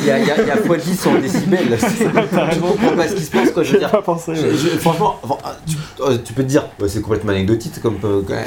il 0.00 0.04
y 0.06 0.10
a, 0.10 0.18
il 0.18 0.26
y 0.26 0.30
a, 0.30 0.40
il 0.40 0.46
y 0.46 0.50
a 0.50 0.56
fois 0.56 0.76
10 0.76 1.06
en 1.06 1.14
décibels. 1.18 1.76
C'est- 1.80 2.04
Je 2.04 2.60
comprends 2.60 2.96
pas 2.96 3.08
ce 3.08 3.14
qui 3.14 3.22
se 3.24 3.30
passe, 3.30 3.50
quoi. 3.50 3.62
Je 3.62 3.72
veux 3.72 3.78
dire, 3.78 3.90
pas 3.90 4.02
pensé. 4.02 4.34
je- 4.34 4.42
ouais. 4.42 4.50
je- 4.54 4.78
franchement, 4.78 5.16
enfin, 5.22 5.36
tu, 5.66 5.76
tu 6.24 6.32
peux 6.32 6.42
te 6.42 6.48
dire, 6.48 6.64
c'est 6.86 7.02
complètement 7.02 7.32
anecdotique, 7.32 7.80
comme 7.82 7.96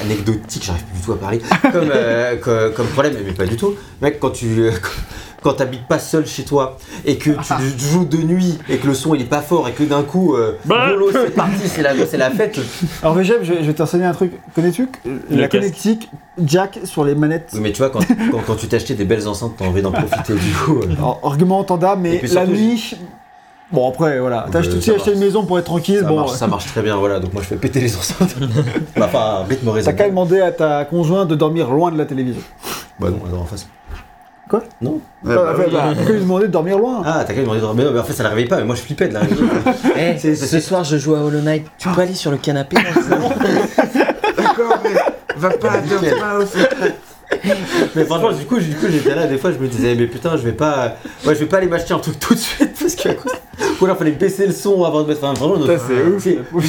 anecdotique, 0.03 0.63
j'arrive 0.65 0.83
plus 0.83 0.99
du 0.99 1.05
tout 1.05 1.11
à 1.13 1.17
parler, 1.17 1.41
comme, 1.71 1.89
co- 2.41 2.75
comme, 2.75 2.87
problème, 2.87 3.15
mais 3.25 3.33
pas 3.33 3.45
du 3.45 3.57
tout. 3.57 3.73
Mec, 4.01 4.19
quand 4.19 4.31
tu, 4.31 4.69
quand 5.30 5.30
t'habites 5.49 5.87
pas 5.87 5.97
seul 5.99 6.25
chez 6.27 6.43
toi 6.43 6.77
et 7.05 7.17
que 7.17 7.31
tu 7.31 7.79
joues 7.79 8.05
de 8.05 8.17
nuit 8.17 8.59
et 8.69 8.77
que 8.77 8.87
le 8.87 8.93
son 8.93 9.15
il 9.15 9.21
est 9.21 9.25
pas 9.25 9.41
fort 9.41 9.67
et 9.67 9.71
que 9.71 9.83
d'un 9.83 10.03
coup, 10.03 10.35
euh, 10.35 10.53
YOLO, 10.69 11.09
c'est 11.11 11.33
parti, 11.35 11.67
c'est 11.67 11.81
la, 11.81 11.93
c'est 12.05 12.17
la 12.17 12.29
fête. 12.29 12.59
Alors 13.01 13.15
Végeb, 13.15 13.39
je, 13.43 13.53
vais- 13.53 13.61
je 13.61 13.67
vais 13.67 13.73
t'enseigner 13.73 14.05
un 14.05 14.13
truc. 14.13 14.33
Connais-tu 14.53 14.87
la 15.29 15.47
casque. 15.47 15.51
connectique 15.51 16.09
jack 16.45 16.79
sur 16.83 17.03
les 17.03 17.15
manettes 17.15 17.49
Oui, 17.53 17.59
mais 17.61 17.71
tu 17.71 17.79
vois, 17.79 17.89
quand, 17.89 17.99
quand, 18.31 18.39
quand 18.45 18.55
tu 18.55 18.67
t'es 18.67 18.75
acheté 18.77 18.93
des 18.93 19.05
belles 19.05 19.27
enceintes, 19.27 19.53
t'as 19.57 19.65
envie 19.65 19.81
d'en 19.81 19.91
profiter 19.91 20.33
du 20.35 20.51
coup. 20.65 20.79
euh. 20.79 20.93
Alors, 20.97 21.19
argument 21.23 21.59
entendable, 21.59 22.01
mais 22.01 22.21
la 22.31 22.45
nuit. 22.45 22.95
Bon, 23.71 23.87
après, 23.89 24.19
voilà. 24.19 24.47
T'as 24.51 24.59
Euh, 24.59 24.61
acheté, 24.61 24.91
marche. 24.91 25.07
une 25.13 25.19
maison 25.19 25.45
pour 25.45 25.57
être 25.57 25.63
tranquille. 25.65 25.99
Ça, 26.01 26.07
bon, 26.07 26.17
marche, 26.17 26.31
ça 26.33 26.45
marche 26.47 26.65
très 26.65 26.81
bien, 26.81 26.97
voilà. 26.97 27.19
Donc 27.21 27.31
moi 27.33 27.41
je 27.41 27.47
fais 27.47 27.55
péter 27.55 27.79
les 27.79 27.95
enceintes. 27.95 28.35
bah, 28.97 29.07
pas 29.07 29.45
rythme 29.47 29.65
T'as 29.67 29.71
raisonnable. 29.71 29.97
qu'à 29.97 30.09
demander 30.09 30.41
à 30.41 30.51
ta 30.51 30.83
conjointe 30.83 31.29
de 31.29 31.35
dormir 31.35 31.71
loin 31.71 31.89
de 31.89 31.97
la 31.97 32.05
télévision. 32.05 32.41
Bah 32.99 33.07
non, 33.09 33.19
alors 33.27 33.43
en 33.43 33.45
face. 33.45 33.67
Quoi 34.51 34.63
Non. 34.81 34.99
Ouais, 35.23 35.33
bah 35.35 35.45
Ah, 35.47 35.53
oui. 35.57 35.63
bah, 35.71 35.93
T'as 35.97 36.03
qu'à 36.05 36.11
lui 36.11 36.19
demander 36.19 36.47
de 36.47 36.51
dormir 36.51 36.77
loin. 36.77 37.01
Ah, 37.05 37.23
t'as 37.25 37.27
qu'à 37.27 37.35
lui 37.35 37.41
demander 37.43 37.61
de 37.61 37.65
dormir. 37.65 37.89
Mais 37.93 37.99
en 37.99 38.03
fait, 38.03 38.11
ça 38.11 38.23
la 38.23 38.29
réveille 38.29 38.47
pas, 38.49 38.57
mais 38.57 38.65
moi 38.65 38.75
je 38.75 38.81
flippais 38.81 39.07
de 39.07 39.13
la 39.13 39.21
réveiller. 39.21 39.41
Eh, 39.95 40.17
C'est- 40.19 40.35
ce 40.35 40.45
c'est- 40.45 40.59
soir 40.59 40.83
je 40.83 40.97
joue 40.97 41.15
à 41.15 41.19
Hollow 41.19 41.39
Knight. 41.39 41.65
Tu 41.77 41.87
peux 41.87 42.01
aller 42.01 42.13
sur 42.13 42.31
le 42.31 42.37
canapé 42.37 42.75
D'accord, 44.37 44.79
mais 44.83 44.89
va 45.37 45.49
pas, 45.51 45.77
dors 45.79 46.19
pas 46.19 46.39
au 46.39 46.45
fait. 46.45 46.69
mais 47.95 48.03
franchement, 48.05 48.31
du 48.33 48.45
coup, 48.45 48.59
du 48.59 48.75
coup, 48.75 48.87
j'étais 48.89 49.15
là, 49.15 49.25
des 49.27 49.37
fois, 49.37 49.51
je 49.53 49.57
me 49.57 49.67
disais, 49.67 49.95
mais 49.95 50.07
putain, 50.07 50.35
je 50.35 50.41
vais 50.43 50.51
pas. 50.51 50.95
Ouais, 51.25 51.33
je 51.33 51.39
vais 51.39 51.45
pas 51.45 51.57
aller 51.57 51.67
m'acheter 51.67 51.93
un 51.93 51.99
truc 51.99 52.19
tout 52.19 52.33
de 52.33 52.39
suite 52.39 52.73
parce 52.79 52.95
que. 52.95 53.09
Ou 53.81 53.85
alors, 53.85 53.97
fallait 53.97 54.11
baisser 54.11 54.45
le 54.47 54.53
son 54.53 54.83
avant 54.83 55.01
de 55.03 55.07
mettre 55.07 55.23
un 55.23 55.33
vraiment. 55.33 55.55
C'est 55.65 56.37
ouf. 56.53 56.63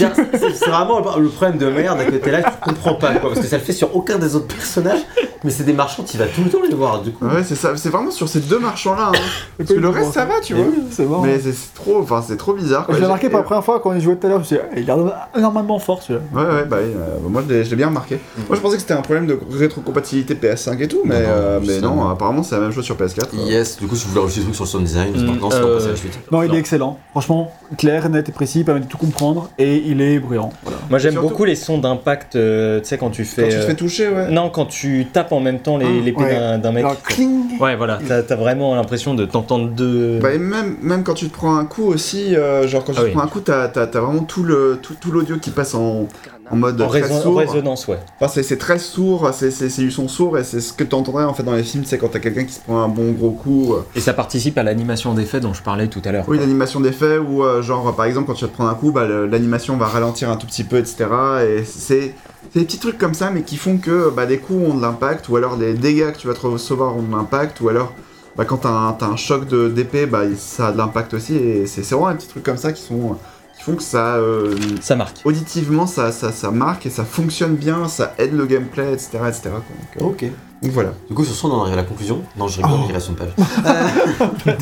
C'est 0.55 0.69
vraiment 0.71 1.01
le- 1.19 1.29
problème 1.29 1.59
de 1.59 1.67
merde 1.67 1.99
que 2.07 2.17
t'es 2.17 2.31
là, 2.31 2.43
tu 2.43 2.51
comprends 2.71 2.95
pas 2.95 3.13
quoi, 3.15 3.31
parce 3.31 3.41
que 3.41 3.47
ça 3.47 3.59
le 3.59 3.63
fait 3.63 3.73
sur 3.73 3.95
aucun 3.95 4.19
des 4.19 4.35
autres 4.35 4.47
personnages, 4.55 5.01
mais 5.45 5.51
c'est 5.51 5.65
des 5.65 5.73
marchands, 5.73 6.03
tu 6.05 6.17
vas 6.17 6.27
tout 6.27 6.43
le 6.45 6.51
temps 6.51 6.59
les 6.69 6.75
voir, 6.75 7.03
du 7.03 7.11
coup. 7.13 7.25
Ouais, 7.25 7.43
c'est 7.45 7.55
ça, 7.55 7.77
c'est 7.77 7.89
vraiment 7.91 8.11
sur 8.11 8.29
ces 8.29 8.41
deux 8.41 8.59
marchands-là. 8.59 9.11
Hein. 9.15 9.19
Parce 9.59 9.71
que 9.71 9.75
le 9.75 9.89
reste, 9.89 10.13
ça 10.13 10.25
va, 10.25 10.35
tu 10.43 10.55
vois. 10.55 10.65
C'est 10.91 11.05
marrant. 11.07 11.23
Mais 11.23 11.39
c'est 11.39 11.53
c'est 11.53 11.75
trop, 11.75 12.01
enfin, 12.01 12.23
c'est 12.27 12.37
trop 12.37 12.53
bizarre. 12.55 12.87
l'ai 12.91 12.97
remarqué 13.03 13.27
J'ai- 13.27 13.31
pour 13.31 13.39
la 13.41 13.45
première 13.45 13.65
fois 13.65 13.81
quand 13.81 13.91
on 13.91 13.95
y 13.95 14.01
jouait 14.01 14.17
tout 14.17 14.27
à 14.27 14.31
l'heure. 14.31 14.39
Je 14.39 14.43
me 14.43 14.47
suis 14.47 14.57
dit, 14.57 14.63
ah, 14.65 14.75
il 14.79 14.91
a 14.91 14.97
l'air 14.97 15.29
énormément 15.37 15.79
fort 15.79 16.03
celui-là. 16.03 16.25
Ouais, 16.35 16.43
ouais, 16.57 16.65
bah 16.65 16.77
oui, 16.83 16.93
euh, 16.97 17.29
moi 17.29 17.43
je 17.47 17.53
l'ai 17.53 17.65
je 17.65 17.71
l'ai 17.71 17.77
bien 17.77 17.89
remarqué. 17.89 18.19
Moi 18.49 18.57
je 18.57 18.61
pensais 18.61 18.77
que 18.77 18.83
c'était 18.83 18.95
un 18.95 19.03
problème 19.03 19.27
de 19.27 19.39
rétrocompatibilité 19.51 20.35
PS5 20.35 20.81
et 20.81 20.89
tout, 20.89 21.01
mais 21.05 21.15
Non, 21.15 21.21
non, 21.21 21.27
euh, 21.29 21.61
mais 21.67 21.81
non, 21.81 22.09
apparemment 22.09 22.43
c'est 22.43 22.55
la 22.55 22.61
même 22.63 22.73
chose 22.73 22.85
sur 22.85 22.97
PS4. 22.97 23.29
euh. 23.35 23.45
Yes, 23.45 23.79
du 23.79 23.87
coup, 23.87 23.97
si 23.97 24.05
vous 24.05 24.11
voulez 24.11 24.23
rajouter 24.23 24.41
des 24.41 24.45
trucs 24.47 24.55
sur 24.57 24.65
le 24.65 24.69
sound 24.71 24.85
design, 24.85 25.13
maintenant, 25.27 25.51
c'est 25.51 25.57
euh, 25.59 25.63
pas 25.67 25.75
passer 25.75 25.87
à 25.87 25.91
la 25.91 25.97
suite. 25.97 26.19
Non, 26.31 26.43
il 26.43 26.55
est 26.55 26.59
excellent. 26.59 26.99
Franchement, 27.11 27.53
clair, 27.77 28.09
net 28.09 28.27
et 28.29 28.33
précis, 28.33 28.61
il 28.61 28.65
permet 28.65 28.81
de 28.81 28.87
tout 28.87 28.97
comprendre 28.97 29.51
et 29.59 29.77
il 29.87 30.01
est 30.01 30.19
bruyant. 30.19 30.49
Voilà. 30.63 30.79
Moi 30.89 30.99
j'aime 30.99 31.13
Surtout- 31.13 31.29
beaucoup 31.29 31.45
les 31.45 31.57
sons 31.57 31.77
d'impact, 31.77 32.37
euh, 32.37 32.81
tu 32.81 32.87
sais, 32.87 32.97
quand 32.97 33.11
tu 33.11 33.25
fais. 33.27 33.43
Quand 33.43 33.49
tu 33.49 33.55
te 33.57 33.61
euh, 33.61 33.67
fais 33.67 33.75
toucher, 33.75 34.09
ouais. 34.09 34.31
Non, 34.31 34.49
quand 34.49 34.65
tu 34.65 35.07
tapes 35.13 35.33
en 35.33 35.41
même 35.41 35.59
temps 35.59 35.77
les- 35.77 35.85
Ah, 35.85 36.05
l'épée 36.05 36.23
ouais. 36.23 36.59
d'un- 36.59 36.73
mec. 36.73 36.85
Alors, 36.85 37.03
cling 37.03 37.59
Ouais, 37.61 37.77
voilà, 37.77 37.99
t'as 38.27 38.35
vraiment 38.37 38.75
l'impression 38.75 39.13
de 39.15 39.27
t'entendre 39.27 39.69
deux. 39.69 40.21
Bah, 40.21 40.33
et 40.33 40.39
même, 40.39 40.77
même 40.81 41.05
quand 41.05 41.13
tu 41.15 41.29
te 41.29 41.35
prends 41.35 41.57
un 41.57 41.67
coup 41.67 41.85
aussi, 41.85 42.35
euh, 42.35 42.67
genre 42.67 42.83
quand 42.83 42.93
tu 42.93 42.99
Ah 42.99 43.03
te 43.03 43.07
oui. 43.09 43.13
prends 43.13 43.23
un 43.25 43.29
coup, 43.29 43.41
t'as 43.41 43.65
as, 43.65 43.87
vraiment 44.01 44.23
tout 44.23 44.43
le 44.43 44.79
tout, 44.81 44.95
tout 44.99 45.11
l'audio 45.11 45.37
qui 45.37 45.51
passe 45.51 45.75
en, 45.75 46.07
en 46.51 46.57
mode 46.57 46.81
en, 46.81 46.89
très 46.89 47.03
en 47.27 47.35
résonance, 47.35 47.89
ouais. 47.89 47.99
Enfin, 48.21 48.33
c'est- 48.33 48.43
c'est 48.43 48.57
très 48.59 48.79
sourd, 48.79 49.31
c'est 49.33 49.77
du 49.79 49.91
son 49.91 50.09
sourd 50.09 50.39
et 50.39 50.45
c'est 50.45 50.61
ce 50.61 50.73
que 50.73 50.85
tu 50.85 50.95
entendrais 50.95 51.25
en 51.25 51.35
fait 51.35 51.43
dans 51.43 51.55
les 51.55 51.63
films, 51.63 51.85
c'est 51.85 51.99
quand 51.99 52.09
t'as 52.09 52.19
quelqu'un 52.19 52.45
qui 52.45 52.53
se 52.55 52.61
prend 52.61 52.81
un 52.83 52.89
bon 52.89 53.13
gros 53.13 53.31
coup. 53.31 53.75
euh, 53.75 53.85
Et 53.97 54.01
ça 54.01 54.13
participe 54.13 54.57
à 54.59 54.63
l'animation 54.63 55.15
d'effets 55.15 55.41
dont 55.41 55.53
je 55.55 55.63
parlais 55.63 55.89
tout 55.89 56.03
à 56.05 56.13
l'heure. 56.13 56.25
Oui, 56.29 56.39
l'animation 56.39 56.81
d'effet 56.93 57.19
où, 57.19 57.43
euh, 57.43 57.63
genre, 57.63 57.95
par 57.97 58.05
exemple, 58.07 58.27
quand 58.27 58.35
tu 58.35 58.45
vas 58.45 58.51
te 58.51 58.55
prendre 58.55 58.71
un 58.71 58.75
coup, 58.75 58.93
bah, 58.93 59.07
l'animation 59.07 59.77
va 59.77 59.87
ralentir 59.87 60.31
un 60.31 60.37
tout 60.37 60.47
petit 60.47 60.65
peu, 60.65 60.77
etc. 60.77 61.07
Et 61.49 61.65
c'est 61.65 62.15
des 62.55 62.65
petits 62.65 62.79
trucs 62.79 62.99
comme 62.99 63.15
ça, 63.15 63.31
mais 63.31 63.43
qui 63.43 63.57
font 63.57 63.79
que 63.79 64.11
bah, 64.11 64.27
des 64.27 64.39
coups 64.39 64.69
ont 64.71 64.75
de 64.75 64.83
l'impact, 64.83 65.29
ou 65.29 65.37
alors 65.37 65.57
les 65.57 65.75
dégâts 65.75 66.13
que 66.13 66.19
tu 66.19 66.27
vas 66.29 66.35
te 66.35 66.47
recevoir 66.47 66.97
ont 66.97 67.03
de 67.03 67.11
l'impact, 67.11 67.61
ou 67.61 67.69
alors 67.69 67.93
bah, 68.37 68.45
quand 68.45 68.59
t'as 68.59 68.71
un, 68.71 68.93
t'as 68.93 69.07
un 69.07 69.17
choc 69.17 69.47
de- 69.49 69.69
d'épée, 69.69 70.07
bah, 70.07 70.23
ça 70.37 70.69
a 70.69 70.73
de 70.73 70.79
l'impact 70.79 71.15
aussi. 71.15 71.35
Et 71.37 71.67
c'est 71.67 71.83
c'est 71.83 71.95
vraiment 71.95 72.11
des 72.11 72.17
petits 72.17 72.29
trucs 72.29 72.45
comme 72.45 72.57
ça 72.57 72.73
qui, 72.73 72.83
sont, 72.83 73.17
qui 73.57 73.63
font 73.63 73.75
que 73.77 73.83
ça. 73.83 74.17
euh, 74.17 74.55
Ça 74.81 74.97
marque. 74.97 75.17
auditivement, 75.25 75.87
ça, 75.87 76.13
ça, 76.13 76.33
ça 76.33 76.51
marque 76.51 76.87
et 76.87 76.91
ça 76.91 77.05
fonctionne 77.05 77.55
bien, 77.57 77.89
ça 77.89 78.15
aide 78.19 78.35
le 78.35 78.47
gameplay, 78.47 78.93
etc. 78.93 79.19
etc. 79.29 79.41
quoi. 79.43 79.61
Donc, 80.01 80.23
euh, 80.23 80.27
Ok. 80.27 80.33
Donc 80.63 80.71
voilà. 80.73 80.93
Du 81.09 81.15
coup, 81.15 81.25
sur 81.25 81.35
ce, 81.35 81.47
on 81.47 81.51
en 81.51 81.63
arrive 81.63 81.75
à 81.75 81.77
la 81.77 81.83
conclusion. 81.83 82.23
Non, 82.37 82.47
je 82.49 82.59
rigole, 82.59 82.73
Oh. 82.83 82.87
il 82.89 82.93
reste 82.95 83.09
une 83.09 83.17
page. 83.17 83.31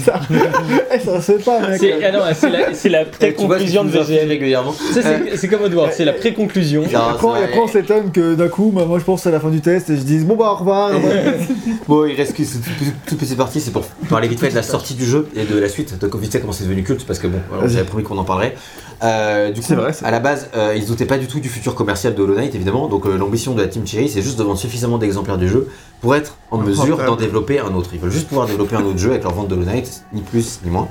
Eh, 0.92 0.98
ça 0.98 1.20
se 1.20 1.32
fait 1.32 1.44
pas, 1.44 1.60
mec. 1.68 1.78
C'est 1.80 2.04
ah 2.04 2.12
non, 2.12 2.20
c'est 2.34 2.50
la, 2.50 2.74
c'est 2.74 2.88
la 2.88 3.04
pré-conclusion 3.18 3.84
de 3.84 3.90
VGL. 3.90 4.28
régulièrement. 4.28 4.72
Sais, 4.72 5.02
c'est- 5.02 5.36
C'est 5.36 5.48
comme 5.48 5.64
Edward, 5.64 5.90
c'est 5.92 6.04
la 6.04 6.12
pré-conclusion. 6.12 6.82
Non, 6.92 6.98
Après, 6.98 7.26
c'est 7.34 7.40
et 7.40 7.44
après, 7.44 7.58
on 7.58 7.68
s'étonne 7.68 8.12
que 8.12 8.34
d'un 8.34 8.48
coup, 8.48 8.72
bah, 8.74 8.84
moi 8.86 8.98
je 8.98 9.04
pense 9.04 9.26
à 9.26 9.30
la 9.30 9.40
fin 9.40 9.50
du 9.50 9.60
test 9.60 9.90
et 9.90 9.96
je 9.96 10.02
dis 10.02 10.18
bon 10.24 10.36
bah 10.36 10.52
au 10.52 10.56
revoir. 10.56 10.90
Bon, 11.88 12.04
il 12.06 12.14
reste 12.16 12.34
que 12.36 12.44
cette 12.44 12.62
toute- 12.62 12.94
toute 13.06 13.18
petite 13.18 13.36
partie, 13.36 13.60
c'est 13.60 13.70
pour 13.72 13.82
parler 14.08 14.28
vite 14.28 14.38
fait 14.40 14.50
de 14.50 14.54
la 14.54 14.62
sortie 14.62 14.94
du 14.94 15.04
jeu 15.04 15.28
et 15.34 15.44
de 15.44 15.58
la 15.58 15.68
suite, 15.68 15.98
de 15.98 16.18
vite 16.18 16.32
fait 16.32 16.40
comment 16.40 16.52
c'est 16.52 16.64
devenu 16.64 16.82
culte, 16.84 17.04
parce 17.06 17.18
que 17.18 17.26
bon, 17.26 17.38
voilà, 17.50 17.66
Vas-y. 17.66 17.84
promis 17.84 18.04
qu'on 18.04 18.18
en 18.18 18.24
parlerait. 18.24 18.54
Euh, 19.02 19.50
du 19.50 19.60
coup, 19.62 19.74
vrai, 19.74 19.92
à 20.02 20.10
la 20.10 20.20
base, 20.20 20.48
euh, 20.54 20.74
ils 20.76 20.82
se 20.82 20.88
doutaient 20.88 21.06
pas 21.06 21.16
du 21.18 21.26
tout 21.26 21.40
du 21.40 21.48
futur 21.48 21.74
commercial 21.74 22.14
de 22.14 22.22
Hollow 22.22 22.34
Knight, 22.34 22.54
évidemment, 22.54 22.86
donc 22.88 23.06
euh, 23.06 23.16
l'ambition 23.16 23.54
de 23.54 23.62
la 23.62 23.68
Team 23.68 23.86
Cherry, 23.86 24.08
c'est 24.10 24.20
juste 24.22 24.38
de 24.38 24.42
vendre 24.44 24.58
suffisamment 24.58 24.98
d'exemplaires 24.98 25.38
du 25.38 25.48
jeu 25.48 25.68
pour 26.02 26.14
être 26.14 26.36
en 26.50 26.58
mesure 26.58 26.98
d'en 27.06 27.16
développer 27.16 27.58
un 27.60 27.72
autre. 27.74 27.90
Ils 27.94 27.98
veulent 28.00 28.10
juste 28.12 28.28
pouvoir 28.28 28.46
développer 28.46 28.76
un 28.76 28.84
autre 28.84 28.98
jeu 28.98 29.10
avec 29.10 29.22
leur 29.22 29.32
vente 29.32 29.48
de 29.48 29.54
Hollow 29.54 29.64
Knight, 29.64 30.04
ni 30.12 30.20
plus 30.20 30.60
ni 30.64 30.70
moins. 30.70 30.88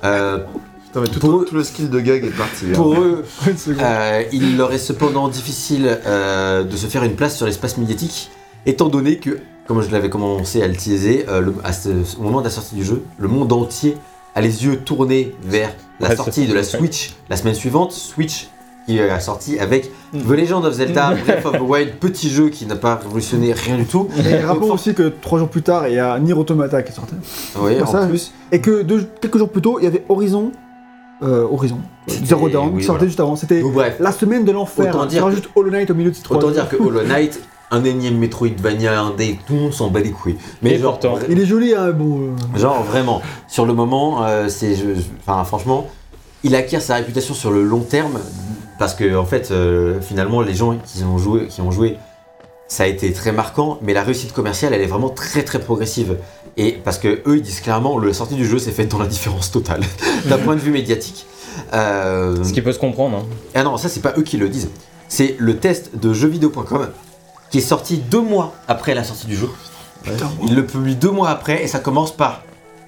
Putain, 0.00 1.00
mais 1.00 1.08
tout, 1.08 1.20
Pour 1.20 1.40
eux- 1.40 1.44
tout 1.44 1.54
le 1.56 1.64
skill 1.64 1.90
de 1.90 2.00
gag 2.00 2.24
est 2.24 2.30
parti. 2.36 2.66
hein. 2.70 2.74
pour 2.74 2.94
eux, 2.94 3.24
seconde. 3.56 3.80
Euh, 3.82 4.22
il 4.32 4.56
leur 4.56 4.72
est 4.72 4.78
cependant 4.78 5.28
difficile 5.28 5.98
de 6.06 6.76
se 6.76 6.86
faire 6.86 7.02
une 7.04 7.14
place 7.14 7.36
sur 7.36 7.46
l'espace 7.46 7.78
médiatique, 7.78 8.30
étant 8.66 8.88
donné 8.88 9.18
que, 9.18 9.38
comme 9.66 9.80
je 9.82 9.90
l'avais 9.90 10.10
commencé 10.10 10.62
à 10.62 10.68
le 10.68 10.74
teaser, 10.74 11.24
le- 11.28 11.54
à 11.64 11.72
ce, 11.72 11.88
au 12.18 12.22
moment 12.22 12.40
de 12.40 12.44
la 12.44 12.50
sortie 12.50 12.74
du 12.74 12.84
jeu, 12.84 13.02
le 13.18 13.28
monde 13.28 13.52
entier 13.52 13.96
a 14.34 14.40
les 14.40 14.64
yeux 14.64 14.76
tournés 14.78 15.34
vers 15.42 15.72
la 16.00 16.08
Ouais, 16.10 16.16
sortie 16.16 16.46
de 16.46 16.54
la. 16.54 16.62
Switch 16.62 17.14
la 17.28 17.36
semaine 17.36 17.54
suivante. 17.54 17.92
Switch 17.92 18.48
qui 18.86 19.00
a 19.00 19.18
sorti 19.20 19.58
avec 19.58 19.90
Mm. 20.12 20.18
The 20.22 20.30
Legend 20.36 20.64
of 20.66 20.74
Zelda 20.74 21.14
Breath 21.24 21.46
of 21.46 21.52
the 21.56 21.60
Wild, 21.62 21.94
petit 21.98 22.28
jeu 22.30 22.50
qui 22.50 22.66
n'a 22.66 22.76
pas 22.76 22.96
révolutionné 22.96 23.52
rien 23.52 23.76
du 23.76 23.84
tout. 23.86 24.08
Et 24.28 24.36
rappelons 24.38 24.72
aussi 24.72 24.94
que 24.94 25.08
trois 25.08 25.38
jours 25.38 25.48
plus 25.48 25.62
tard, 25.62 25.88
il 25.88 25.94
y 25.94 25.98
a 25.98 26.18
Nier 26.20 26.34
Automata 26.34 26.82
qui 26.82 26.92
est 26.92 26.94
sorti. 26.94 27.14
Oui, 27.58 27.80
en 27.82 27.86
ça, 27.86 28.06
plus. 28.06 28.32
Et 28.52 28.60
que 28.60 28.82
deux- 28.82 29.08
quelques 29.20 29.38
jours 29.38 29.48
plus 29.48 29.62
tôt, 29.62 29.78
il 29.80 29.84
y 29.84 29.86
avait 29.86 30.04
Horizon. 30.08 30.52
Euh, 31.22 31.46
Horizon. 31.50 31.78
Zero 32.06 32.48
Dawn 32.50 32.70
oui, 32.74 32.80
qui 32.80 32.84
sortait 32.84 32.98
voilà. 32.98 33.06
juste 33.08 33.20
avant. 33.20 33.36
C'était 33.36 33.62
la 33.98 34.12
semaine 34.12 34.44
de 34.44 34.52
l'enfer. 34.52 34.88
Autant 34.90 35.02
hein. 35.02 35.06
dire 35.06 35.20
que- 35.20 35.24
rajoutes 35.24 35.48
Hollow 35.56 35.70
Knight 35.70 35.90
au 35.90 35.94
milieu 35.94 36.10
de 36.10 36.16
ces 36.16 36.22
trois 36.22 36.36
autant 36.36 36.50
dire 36.50 36.68
que 36.68 36.76
Hollow 36.76 37.02
Knight, 37.06 37.40
un 37.74 37.84
énième 37.84 38.16
Metroidvania 38.18 39.00
indé, 39.00 39.38
tout 39.46 39.54
le 39.54 39.60
monde 39.60 39.72
s'en 39.74 39.88
bat 39.90 40.00
les 40.00 40.10
couilles. 40.10 40.36
Mais 40.62 40.72
Et 40.72 40.78
genre, 40.78 40.98
pourtant. 40.98 41.18
Il 41.28 41.38
est 41.40 41.46
joli, 41.46 41.74
hein, 41.74 41.90
bon. 41.92 42.30
euh, 42.54 42.58
Genre 42.58 42.82
vraiment, 42.82 43.20
sur 43.48 43.66
le 43.66 43.74
moment, 43.74 44.24
euh, 44.24 44.48
c'est, 44.48 44.74
je- 44.76 44.94
je- 44.94 45.06
enfin 45.26 45.44
franchement, 45.44 45.88
il 46.42 46.54
acquiert 46.54 46.82
sa 46.82 46.94
réputation 46.96 47.34
sur 47.34 47.50
le 47.50 47.62
long 47.64 47.80
terme 47.80 48.18
parce 48.78 48.94
que 48.94 49.16
en 49.16 49.24
fait, 49.24 49.50
euh, 49.50 50.00
finalement, 50.00 50.40
les 50.42 50.54
gens 50.54 50.76
qui 50.84 51.02
ont 51.04 51.18
joué, 51.18 51.46
qui 51.46 51.60
ont 51.60 51.70
joué, 51.70 51.96
ça 52.68 52.84
a 52.84 52.86
été 52.86 53.12
très 53.12 53.32
marquant, 53.32 53.78
mais 53.82 53.92
la 53.92 54.02
réussite 54.02 54.32
commerciale, 54.32 54.72
elle 54.74 54.80
est 54.82 54.86
vraiment 54.86 55.10
très 55.10 55.42
très 55.42 55.58
progressive. 55.60 56.16
Et 56.56 56.72
parce 56.72 56.98
que 56.98 57.08
eux, 57.26 57.36
ils 57.36 57.42
disent 57.42 57.60
clairement, 57.60 57.98
la 57.98 58.12
sortie 58.14 58.34
du 58.36 58.46
jeu 58.46 58.58
s'est 58.58 58.72
faite 58.72 58.88
dans 58.90 58.98
l'indifférence 58.98 59.50
totale, 59.50 59.80
d'un 60.28 60.38
point 60.38 60.54
de 60.54 60.60
vue 60.60 60.70
médiatique. 60.70 61.26
Euh, 61.72 62.42
Ce 62.44 62.52
qui 62.52 62.62
peut 62.62 62.72
se 62.72 62.78
comprendre. 62.78 63.18
hein. 63.18 63.22
ah 63.54 63.62
non, 63.64 63.76
ça 63.76 63.88
c'est 63.88 64.00
pas 64.00 64.12
eux 64.18 64.22
qui 64.22 64.36
le 64.36 64.48
disent. 64.48 64.70
C'est 65.08 65.36
le 65.38 65.56
test 65.58 65.96
de 65.98 66.12
jeuxvideo.com 66.12 66.88
qui 67.54 67.58
est 67.58 67.60
sorti 67.60 67.98
deux 67.98 68.20
mois 68.20 68.52
après 68.66 68.96
la 68.96 69.04
sortie 69.04 69.28
du 69.28 69.36
jeu. 69.36 69.48
Putain. 70.02 70.28
Il 70.44 70.56
le 70.56 70.66
publie 70.66 70.96
deux 70.96 71.12
mois 71.12 71.30
après 71.30 71.62
et 71.62 71.68
ça 71.68 71.78
commence 71.78 72.10
par 72.10 72.42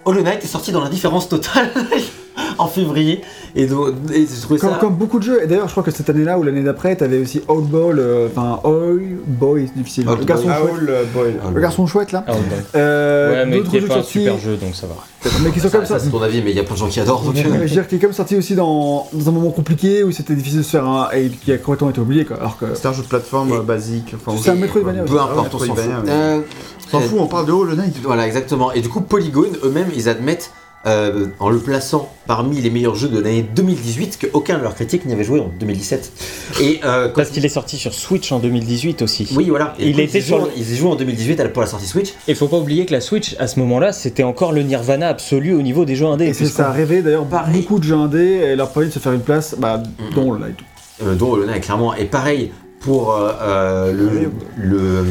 Hollow 0.05 0.23
Knight 0.23 0.43
est 0.43 0.49
sorti 0.49 0.73
dans 0.73 0.83
l'indifférence 0.83 1.29
totale 1.29 1.71
en 2.59 2.67
février. 2.69 3.21
Et 3.55 3.67
donc, 3.67 3.89
et 4.13 4.27
Comme, 4.49 4.59
ça. 4.59 4.79
comme 4.81 4.95
beaucoup 4.95 5.19
de 5.19 5.25
jeux. 5.25 5.43
Et 5.43 5.47
d'ailleurs, 5.47 5.67
je 5.67 5.73
crois 5.73 5.83
que 5.83 5.91
cette 5.91 6.11
année-là 6.11 6.39
ou 6.39 6.43
l'année 6.43 6.63
d'après, 6.63 6.95
t'avais 6.97 7.19
aussi 7.19 7.41
Old 7.49 7.65
Ball, 7.67 7.99
euh, 7.99 8.29
enfin 8.31 8.61
Old 8.65 9.03
Boy, 9.27 9.67
c'est 9.69 9.79
difficile. 9.79 10.09
Old 10.09 10.21
le 10.21 10.25
garçon 10.25 10.45
Boy. 10.47 10.55
chouette. 10.59 10.73
Owl 10.73 10.87
euh, 10.91 11.05
Boy. 11.15 11.35
Ah, 11.43 11.51
Le 11.55 11.61
garçon 11.61 11.87
chouette 11.87 12.13
là. 12.13 12.25
Ah, 12.27 12.33
ouais. 12.33 12.39
Euh, 12.75 13.45
ouais, 13.45 13.51
mais 13.51 13.57
d'autres 13.59 13.71
qui 13.71 13.77
est 13.77 13.81
jeux 13.81 13.87
pas 13.89 13.95
un 13.95 13.97
sortis, 13.99 14.13
super 14.21 14.39
jeu, 14.39 14.57
donc 14.57 14.75
ça 14.75 14.87
va. 14.87 14.95
mais 15.43 15.51
qui 15.51 15.61
sont 15.61 15.69
ça, 15.69 15.79
comme 15.79 15.87
ça, 15.87 15.99
ça. 15.99 16.05
c'est 16.05 16.11
ton 16.11 16.23
avis, 16.23 16.43
mais 16.43 16.51
il 16.51 16.57
y 16.57 16.61
a 16.61 16.65
plein 16.65 16.75
de 16.75 16.79
gens 16.79 16.89
qui 16.89 17.01
adorent. 17.01 17.23
Donc, 17.23 17.35
Mais 17.35 17.43
je 17.43 17.49
veux 17.49 17.67
dire 17.67 17.89
qu'il 17.89 17.99
est 17.99 18.01
comme 18.01 18.13
sorti 18.13 18.37
aussi 18.37 18.55
dans, 18.55 19.09
dans 19.13 19.29
un 19.29 19.33
moment 19.33 19.51
compliqué 19.51 20.05
où 20.05 20.13
c'était 20.13 20.35
difficile 20.35 20.59
de 20.59 20.65
se 20.65 20.71
faire 20.71 20.87
un. 20.87 21.09
et 21.13 21.29
qui 21.31 21.53
a 21.53 21.59
complètement 21.59 21.91
été 21.91 22.01
oublié 22.01 22.25
quoi. 22.25 22.37
Alors 22.39 22.59
que. 22.59 22.67
C'est 22.75 22.87
un 22.89 22.93
jeu 22.93 23.03
de 23.03 23.09
plateforme 23.09 23.51
Et- 23.51 23.57
euh, 23.57 23.61
basique. 23.63 24.15
Enfin, 24.15 24.37
C'est 24.43 24.51
un 24.51 24.55
Metroidvania 24.55 25.03
peu 25.05 25.19
importe, 25.21 25.55
on 25.55 25.59
s'en 25.59 25.75
fout. 25.75 25.79
Euh, 26.09 26.41
On 26.89 26.91
s'en 26.91 27.01
fout, 27.01 27.19
on 27.21 27.27
parle 27.27 27.47
de 27.47 27.53
Hollow 27.53 27.75
Knight. 27.75 27.97
Voilà, 28.03 28.27
exactement. 28.27 28.73
Et 28.73 28.81
du 28.81 28.89
coup, 28.89 29.01
Polygon, 29.01 29.47
eux-mêmes, 29.65 29.89
ils 29.97 30.09
admettent, 30.09 30.53
euh, 30.87 31.27
en 31.41 31.49
le 31.51 31.59
plaçant 31.59 32.13
parmi 32.27 32.61
les 32.61 32.71
meilleurs 32.71 32.95
jeux 32.95 33.09
de 33.09 33.19
l'année 33.19 33.43
2018, 33.55 34.19
qu'aucun 34.33 34.59
de 34.59 34.63
leurs 34.63 34.75
critiques 34.75 35.05
n'y 35.05 35.13
avait 35.13 35.25
joué 35.25 35.41
en 35.41 35.51
2017. 35.59 36.13
Et 36.61 36.81
euh, 36.85 37.09
quand- 37.09 37.15
Parce 37.17 37.31
qu'il 37.31 37.45
est 37.45 37.49
sorti 37.49 37.77
sur 37.77 37.93
Switch 37.95 38.31
en 38.33 38.39
2018 38.39 39.03
aussi. 39.03 39.29
Oui, 39.37 39.49
voilà. 39.49 39.75
Et 39.79 39.89
Il 39.91 39.99
était 40.01 40.21
jouent 40.21 40.27
sur 40.27 40.43
en- 40.45 40.49
Ils 40.57 40.73
y 40.73 40.77
jouent 40.77 40.91
en 40.91 40.97
2018 40.97 41.41
à- 41.41 41.49
pour 41.49 41.63
la 41.63 41.69
sortie 41.69 41.87
Switch. 41.87 42.15
Et 42.29 42.35
faut 42.35 42.49
pas 42.49 42.59
oublier 42.59 42.87
que 42.87 42.93
la 42.93 43.01
Switch, 43.01 43.37
à 43.39 43.47
ce 43.47 43.59
moment-là, 43.61 43.93
c'était 43.93 44.23
encore 44.23 44.53
le 44.53 44.63
nirvana 44.63 45.09
absolu 45.09 45.55
au 45.55 45.63
niveau 45.63 45.85
des 45.85 45.97
jeux 45.97 46.07
indés. 46.07 46.27
Et 46.27 46.33
c'est 46.35 46.47
ça 46.47 46.69
a 46.69 46.73
rêvé 46.73 47.03
d'ailleurs 47.03 47.27
Pareil. 47.27 47.61
beaucoup 47.63 47.79
de 47.79 47.85
jeux 47.85 47.97
indés 47.97 48.41
et 48.45 48.57
leur 48.57 48.71
permis 48.71 48.89
de 48.89 48.93
se 48.95 48.99
faire 48.99 49.13
une 49.13 49.21
place, 49.21 49.55
bah, 49.59 49.83
Mhm. 49.83 50.15
dont 50.15 50.33
le 50.33 50.41
Light. 50.41 50.57
euh, 51.05 51.15
dont 51.15 51.33
Hollow 51.33 51.47
Knight, 51.47 51.63
clairement. 51.65 51.95
Et 51.95 52.05
pareil 52.07 52.51
pour 52.87 53.13
euh, 53.17 53.33
euh, 53.43 53.93
le, 53.93 54.31
le, 54.57 55.05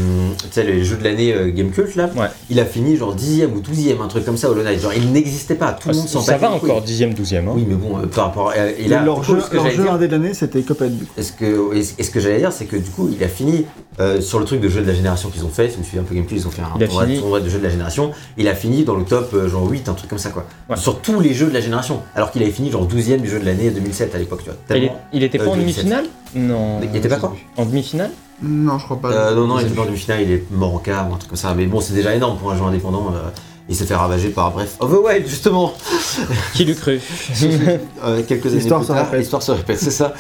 les 0.64 0.84
jeux 0.86 0.96
de 0.96 1.04
l'année 1.04 1.34
euh, 1.34 1.50
Game 1.52 1.72
Cult 1.72 1.96
là, 1.96 2.10
Ouais. 2.16 2.28
il 2.50 2.58
a 2.62 2.66
fini 2.66 2.96
genre 2.96 3.14
10ème 3.14 3.52
ou 3.54 3.60
12ème, 3.60 4.02
un 4.02 4.08
truc 4.08 4.24
comme 4.24 4.38
ça 4.38 4.50
Hollow 4.50 4.64
Knight. 4.64 4.80
Genre 4.82 4.94
il 4.96 5.12
n'existait 5.12 5.56
pas, 5.56 5.74
tout 5.74 5.90
le 5.90 5.96
monde 5.96 6.08
s'en 6.08 6.22
Ah, 6.22 6.24
ça 6.24 6.38
va 6.38 6.52
encore 6.52 6.82
10ème, 6.82 7.14
12ème. 7.14 7.50
Hein. 7.50 7.54
Oui, 7.54 7.66
mais 7.68 7.76
bon, 7.76 7.98
euh, 7.98 8.06
par 8.06 8.28
rapport 8.28 8.52
à. 8.52 8.70
Et 8.70 8.86
Et 8.86 8.88
là, 8.88 9.04
leur 9.04 9.22
jeu, 9.24 9.42
ce 9.42 9.50
que 9.50 9.58
leur 9.58 9.70
jeu 9.70 9.84
dire- 9.84 9.92
indé 9.94 10.08
de 10.08 10.14
l'année, 10.14 10.34
c'était 10.34 10.62
Cuphead. 10.62 10.98
coup. 10.98 11.06
Est-ce 11.18 11.34
que, 11.34 11.76
est-ce 11.76 11.94
est-ce 11.98 12.12
que 12.12 12.22
j'allais 12.22 12.38
dire, 12.40 12.54
c'est 12.54 12.66
que 12.66 12.78
du 12.78 12.90
coup, 12.90 13.10
il 13.14 13.22
a 13.24 13.28
fini 13.28 13.66
euh, 14.00 14.22
sur 14.22 14.40
le 14.40 14.46
truc 14.46 14.62
de 14.62 14.70
jeu 14.70 14.82
de 14.82 14.88
la 14.88 14.94
génération 14.94 15.30
qu'ils 15.30 15.44
ont 15.44 15.50
fait. 15.50 15.68
Si 15.70 15.76
vous 15.76 15.82
me 15.82 15.86
suivez 15.86 16.02
un 16.02 16.06
peu 16.06 16.16
Gameplay, 16.16 16.38
ils 16.38 16.48
ont 16.48 16.52
fait 16.52 16.62
un 16.62 16.78
tournoi, 16.86 17.06
fini- 17.06 17.20
tournoi 17.20 17.40
de 17.42 17.50
jeu 17.50 17.58
de 17.60 17.64
la 17.64 17.70
génération. 17.70 18.12
Il 18.38 18.48
a 18.48 18.56
fini 18.56 18.84
dans 18.86 18.96
le 18.96 19.04
top 19.04 19.34
euh, 19.34 19.50
genre 19.50 19.70
8, 19.70 19.90
un 19.90 19.94
truc 19.94 20.10
comme 20.10 20.20
ça 20.20 20.30
quoi. 20.30 20.46
Ouais. 20.70 20.78
Sur 20.78 21.00
tous 21.02 21.20
les 21.20 21.34
jeux 21.34 21.48
de 21.48 21.54
la 21.54 21.62
génération. 21.62 22.00
Alors 22.16 22.32
qu'il 22.32 22.42
avait 22.42 22.52
fini 22.52 22.72
genre 22.72 22.88
12ème 22.88 23.20
du 23.22 23.30
jeu 23.30 23.40
de 23.40 23.46
l'année 23.46 23.70
2007 23.70 24.16
à 24.16 24.18
l'époque, 24.18 24.40
tu 24.44 24.50
vois. 24.50 24.56
Il, 24.70 24.76
est- 24.76 24.80
Tellement- 24.80 25.02
il 25.14 25.24
était 25.24 25.38
pas 25.38 25.44
Euh, 25.46 25.50
en 25.50 25.56
2007. 25.58 25.84
demi-finale? 25.86 26.06
Non. 26.36 26.80
Il 26.82 26.98
était 26.98 27.08
pas 27.08 27.16
quoi? 27.16 27.34
En 27.66 27.70
demi-finale 27.70 28.12
Non, 28.42 28.78
je 28.78 28.86
crois 28.86 28.98
pas. 28.98 29.12
Euh, 29.12 29.36
non, 29.36 29.48
non, 29.48 29.60
il 29.60 29.80
en 29.80 29.86
demi-finale, 29.86 30.22
il 30.22 30.32
est 30.32 30.44
mort 30.52 30.76
en 30.76 30.80
quart 30.80 31.10
ou 31.10 31.14
un 31.14 31.18
truc 31.18 31.30
comme 31.30 31.38
ça. 31.38 31.54
Mais 31.56 31.66
bon, 31.66 31.82
c'est 31.82 31.94
déjà 31.94 32.14
énorme 32.16 32.38
pour 32.38 32.52
un 32.52 32.58
jeu 32.58 32.64
indépendant. 32.64 33.12
euh, 33.14 33.30
il 33.68 33.76
s'est 33.76 33.86
fait 33.86 33.96
ravager 33.96 34.30
par, 34.30 34.52
bref, 34.52 34.76
Overwild 34.80 35.28
justement. 35.28 35.74
Qui 36.54 36.66
l'eût 36.66 36.76
cru 36.76 37.02
Euh, 38.04 38.22
quelques 38.28 38.46
années 38.46 38.58
plus 38.78 38.88
se 38.88 38.88
tard, 38.94 39.08
l'histoire 39.16 39.42
se 39.42 39.52
répète, 39.52 39.80
c'est 39.80 39.90
ça. 39.90 40.14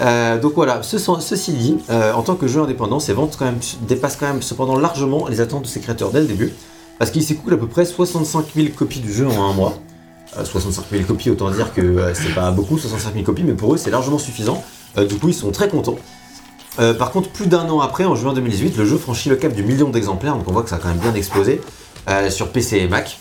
Euh, 0.00 0.38
donc 0.38 0.52
voilà, 0.54 0.80
ce- 0.84 0.98
ceci 0.98 1.52
dit, 1.54 1.76
euh, 1.90 2.12
en 2.12 2.22
tant 2.22 2.36
que 2.36 2.46
jeu 2.46 2.60
indépendant, 2.62 3.00
ses 3.00 3.12
ventes 3.12 3.34
quand 3.36 3.46
même, 3.46 3.58
dépassent 3.88 4.16
quand 4.16 4.28
même 4.28 4.42
cependant 4.42 4.78
largement 4.78 5.26
les 5.26 5.40
attentes 5.40 5.62
de 5.62 5.66
ses 5.66 5.80
créateurs 5.80 6.12
dès 6.12 6.20
le 6.20 6.26
début, 6.26 6.52
parce 7.00 7.10
qu'il 7.10 7.24
s'écoule 7.24 7.54
à 7.54 7.56
peu 7.56 7.66
près 7.66 7.84
65 7.84 8.44
000 8.54 8.68
copies 8.76 9.00
du 9.00 9.12
jeu 9.12 9.26
en 9.26 9.50
un 9.50 9.52
mois. 9.54 9.74
Euh, 10.38 10.44
65 10.44 10.84
000 10.92 11.02
copies, 11.02 11.30
autant 11.30 11.50
dire 11.50 11.74
que 11.74 11.80
euh, 11.80 12.14
c'est 12.14 12.32
pas 12.32 12.52
beaucoup, 12.52 12.78
65 12.78 13.12
000 13.12 13.24
copies, 13.24 13.42
mais 13.42 13.54
pour 13.54 13.74
eux 13.74 13.76
c'est 13.76 13.90
largement 13.90 14.18
suffisant. 14.18 14.62
Euh, 14.98 15.04
du 15.04 15.16
coup, 15.16 15.26
ils 15.28 15.34
sont 15.34 15.50
très 15.50 15.68
contents. 15.68 15.96
Euh, 16.78 16.94
par 16.94 17.10
contre, 17.10 17.30
plus 17.30 17.46
d'un 17.46 17.68
an 17.68 17.80
après, 17.80 18.04
en 18.04 18.14
juin 18.14 18.32
2018, 18.32 18.76
le 18.76 18.84
jeu 18.84 18.96
franchit 18.96 19.28
le 19.28 19.36
cap 19.36 19.52
du 19.52 19.62
million 19.62 19.90
d'exemplaires, 19.90 20.36
donc 20.36 20.48
on 20.48 20.52
voit 20.52 20.62
que 20.62 20.70
ça 20.70 20.76
a 20.76 20.78
quand 20.78 20.88
même 20.88 20.98
bien 20.98 21.14
explosé 21.14 21.60
euh, 22.08 22.30
sur 22.30 22.50
PC 22.50 22.78
et 22.78 22.88
Mac. 22.88 23.18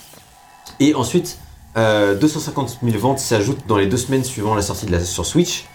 Et 0.79 0.95
ensuite, 0.95 1.37
euh, 1.77 2.15
250 2.15 2.79
000 2.83 2.97
ventes 2.97 3.19
s'ajoutent 3.19 3.65
dans 3.67 3.77
les 3.77 3.87
deux 3.87 3.97
semaines 3.97 4.23
suivant 4.23 4.55
la 4.55 4.61
sortie 4.61 4.85
de 4.85 4.91
la, 4.91 4.99
sur 4.99 5.25
Switch, 5.25 5.65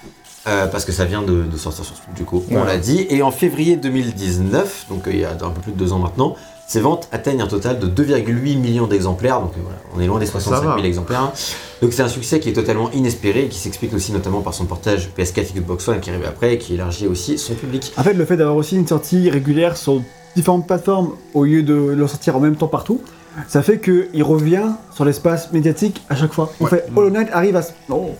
euh, 0.47 0.67
parce 0.67 0.85
que 0.85 0.93
ça 0.93 1.05
vient 1.05 1.23
de, 1.23 1.43
de 1.43 1.57
sortir 1.57 1.85
sur 1.85 1.97
Switch, 1.97 2.17
du 2.17 2.25
coup, 2.25 2.45
on 2.51 2.65
l'a 2.65 2.79
dit. 2.79 3.07
Et 3.11 3.23
en 3.23 3.31
février 3.31 3.77
2019, 3.77 4.87
donc 4.89 5.07
euh, 5.07 5.13
il 5.13 5.21
y 5.21 5.25
a 5.25 5.33
un 5.33 5.51
peu 5.51 5.61
plus 5.61 5.73
de 5.73 5.77
deux 5.77 5.93
ans 5.93 5.99
maintenant, 5.99 6.37
ces 6.69 6.81
ventes 6.81 7.09
atteignent 7.13 7.41
un 7.41 7.47
total 7.47 7.79
de 7.79 7.87
2,8 7.87 8.59
millions 8.59 8.87
d'exemplaires, 8.87 9.41
donc 9.41 9.53
voilà, 9.57 9.79
on 9.97 10.01
est 10.01 10.07
loin 10.07 10.21
des 10.21 10.27
65 10.27 10.61
000 10.61 10.77
va. 10.77 10.87
exemplaires. 10.87 11.33
Donc 11.81 11.95
c'est 11.95 12.03
un 12.03 12.09
succès 12.09 12.41
qui 12.41 12.51
est 12.51 12.53
totalement 12.53 12.91
inespéré 12.93 13.45
et 13.45 13.49
qui 13.49 13.59
s'explique 13.59 13.95
aussi 13.95 14.13
notamment 14.13 14.43
par 14.43 14.53
son 14.53 14.67
portage 14.67 15.09
PS4 15.17 15.39
et 15.39 15.61
Xbox 15.61 15.89
One 15.89 16.01
qui 16.01 16.11
arrive 16.11 16.27
après 16.27 16.55
et 16.55 16.59
qui 16.59 16.75
élargit 16.75 17.07
aussi 17.07 17.39
son 17.39 17.55
public. 17.55 17.91
En 17.97 18.03
fait, 18.03 18.13
le 18.13 18.25
fait 18.27 18.37
d'avoir 18.37 18.57
aussi 18.57 18.77
une 18.77 18.87
sortie 18.87 19.31
régulière 19.31 19.79
sur 19.79 20.03
différentes 20.37 20.67
plateformes 20.67 21.13
au 21.33 21.45
lieu 21.45 21.63
de 21.63 21.75
le 21.75 22.07
sortir 22.07 22.37
en 22.37 22.41
même 22.41 22.57
temps 22.57 22.69
partout, 22.69 23.01
ça 23.47 23.63
fait 23.63 23.79
qu'il 23.79 24.23
revient 24.23 24.67
sur 24.95 25.05
l'espace 25.05 25.53
médiatique 25.53 26.03
à 26.09 26.17
chaque 26.17 26.33
fois. 26.33 26.53
En 26.61 26.67
fait, 26.67 26.87
Hollow 26.95 27.11
Knight 27.11 27.29
arrive 27.33 27.57
à. 27.57 27.63
se- 27.63 27.73
Non. 27.89 28.11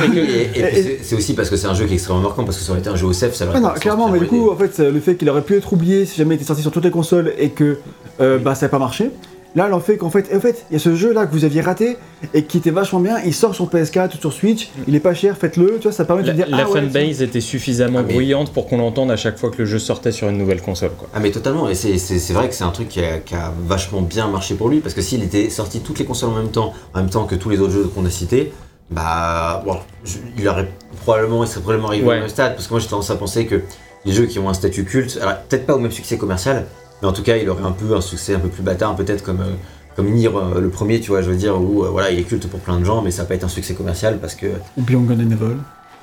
Et, 0.00 0.18
et- 0.18 0.42
et 0.42 0.46
puis 0.52 0.60
Et- 0.62 1.00
c'est- 1.02 1.14
aussi 1.16 1.34
parce 1.34 1.50
que 1.50 1.56
c'est 1.56 1.66
un 1.66 1.74
jeu 1.74 1.84
qui 1.84 1.92
est 1.92 1.96
extrêmement 1.96 2.22
marquant, 2.22 2.44
parce 2.44 2.56
que 2.58 2.62
ça 2.64 2.70
aurait 2.72 2.80
été 2.80 2.88
un 2.88 2.96
jeu 2.96 3.06
au 3.06 3.12
CEF, 3.12 3.34
ça 3.34 3.44
l'aurait 3.44 3.58
Ah 3.58 3.60
non, 3.60 3.70
clairement, 3.74 4.08
mais 4.08 4.18
du 4.18 4.26
coup, 4.26 4.50
en 4.50 4.56
fait, 4.56 4.78
le 4.78 5.00
fait 5.00 5.16
qu'il 5.16 5.28
aurait 5.28 5.42
pu 5.42 5.56
être 5.56 5.72
oublié 5.72 6.06
si 6.06 6.16
jamais 6.16 6.34
il 6.34 6.38
était 6.38 6.46
sorti 6.46 6.62
sur 6.62 6.70
toutes 6.70 6.84
les 6.84 6.90
consoles 6.90 7.32
et 7.38 7.50
que 7.50 7.78
euh, 8.20 8.38
bah, 8.38 8.54
ça 8.54 8.66
n'a 8.66 8.70
pas 8.70 8.78
marché. 8.78 9.10
Là, 9.54 9.68
fait 9.80 9.96
qu'en 9.98 10.08
fait, 10.10 10.34
en 10.34 10.40
fait, 10.40 10.64
il 10.70 10.74
y 10.74 10.76
a 10.76 10.78
ce 10.78 10.94
jeu 10.94 11.12
là 11.12 11.26
que 11.26 11.32
vous 11.32 11.44
aviez 11.44 11.60
raté 11.60 11.96
et 12.32 12.44
qui 12.44 12.58
était 12.58 12.70
vachement 12.70 13.00
bien, 13.00 13.18
il 13.24 13.34
sort 13.34 13.54
sur 13.54 13.66
PS4 13.68 14.14
ou 14.14 14.18
sur 14.18 14.32
Switch, 14.32 14.70
il 14.88 14.94
est 14.94 15.00
pas 15.00 15.12
cher, 15.14 15.36
faites-le, 15.36 15.76
tu 15.76 15.82
vois, 15.82 15.92
ça 15.92 16.04
permet 16.06 16.22
de 16.22 16.28
La, 16.28 16.32
dire 16.34 16.46
la 16.48 16.64
ah 16.64 16.70
ouais, 16.70 16.80
fanbase 16.80 17.20
était 17.20 17.40
suffisamment 17.40 17.98
Ah, 18.00 18.04
mais- 18.06 18.14
bruyante 18.14 18.52
pour 18.52 18.66
qu'on 18.66 18.78
l'entende 18.78 19.10
à 19.10 19.16
chaque 19.16 19.38
fois 19.38 19.50
que 19.50 19.58
le 19.58 19.66
jeu 19.66 19.78
sortait 19.78 20.12
sur 20.12 20.28
une 20.28 20.38
nouvelle 20.38 20.62
console. 20.62 20.92
Quoi. 20.96 21.08
Ah 21.14 21.20
mais 21.20 21.30
totalement, 21.30 21.68
et 21.68 21.74
c'est- 21.74 21.98
c'est 21.98 22.18
c'est 22.18 22.32
vrai 22.32 22.48
que 22.48 22.54
c'est 22.54 22.64
un 22.64 22.70
truc 22.70 22.88
qui 22.88 23.00
a, 23.04 23.18
qui 23.18 23.34
a 23.34 23.52
vachement 23.66 24.00
bien 24.00 24.26
marché 24.28 24.54
pour 24.54 24.68
lui, 24.70 24.80
parce 24.80 24.94
que 24.94 25.02
s'il 25.02 25.22
était 25.22 25.50
sorti 25.50 25.80
toutes 25.80 25.98
les 25.98 26.04
consoles 26.06 26.30
en 26.30 26.36
même 26.36 26.50
temps, 26.50 26.72
en 26.94 27.00
même 27.00 27.10
temps 27.10 27.24
que 27.26 27.34
tous 27.34 27.50
les 27.50 27.58
autres 27.60 27.72
jeux 27.72 27.90
qu'on 27.94 28.06
a 28.06 28.10
cités, 28.10 28.52
bah 28.90 29.62
bon, 29.66 29.76
je- 30.04 30.18
il 30.38 30.48
aurait 30.48 30.68
probablement, 31.02 31.44
il 31.44 31.48
serait 31.48 31.60
probablement 31.60 31.88
arrivé 31.88 32.06
Ouais. 32.06 32.16
au 32.16 32.20
même 32.20 32.28
stade, 32.28 32.54
parce 32.54 32.66
que 32.68 32.72
moi 32.72 32.80
j'ai 32.80 32.88
tendance 32.88 33.10
à 33.10 33.16
penser 33.16 33.46
que 33.46 33.60
les 34.04 34.12
jeux 34.12 34.26
qui 34.26 34.38
ont 34.38 34.48
un 34.48 34.54
statut 34.54 34.84
culte, 34.84 35.18
alors 35.20 35.36
peut-être 35.48 35.66
pas 35.66 35.74
au 35.74 35.78
même 35.78 35.92
succès 35.92 36.16
commercial, 36.16 36.66
mais 37.02 37.08
en 37.08 37.12
tout 37.12 37.22
cas 37.22 37.36
il 37.36 37.48
aurait 37.50 37.64
un 37.64 37.72
peu 37.72 37.94
un 37.94 38.00
succès 38.00 38.34
un 38.34 38.38
peu 38.40 38.48
plus 38.48 38.62
bâtard, 38.62 38.94
peut-être 38.96 39.22
comme... 39.22 39.40
euh, 39.40 39.54
comme 39.94 40.08
Nier, 40.10 40.28
euh, 40.28 40.58
le 40.58 40.70
premier, 40.70 41.00
tu 41.00 41.10
vois, 41.10 41.20
je 41.20 41.28
veux 41.28 41.36
dire, 41.36 41.60
où 41.60 41.84
euh, 41.84 41.90
voilà, 41.90 42.10
il 42.10 42.18
est 42.18 42.22
culte 42.22 42.46
pour 42.48 42.60
plein 42.60 42.78
de 42.80 42.84
gens, 42.84 43.02
mais 43.02 43.10
ça 43.10 43.22
va 43.22 43.28
pas 43.28 43.34
être 43.34 43.44
un 43.44 43.48
succès 43.48 43.74
commercial 43.74 44.18
parce 44.18 44.34
que 44.34 44.46
Ou 44.78 44.82
Beyond 44.82 45.02
Good 45.02 45.20
and 45.20 45.30
Evil. 45.32 45.56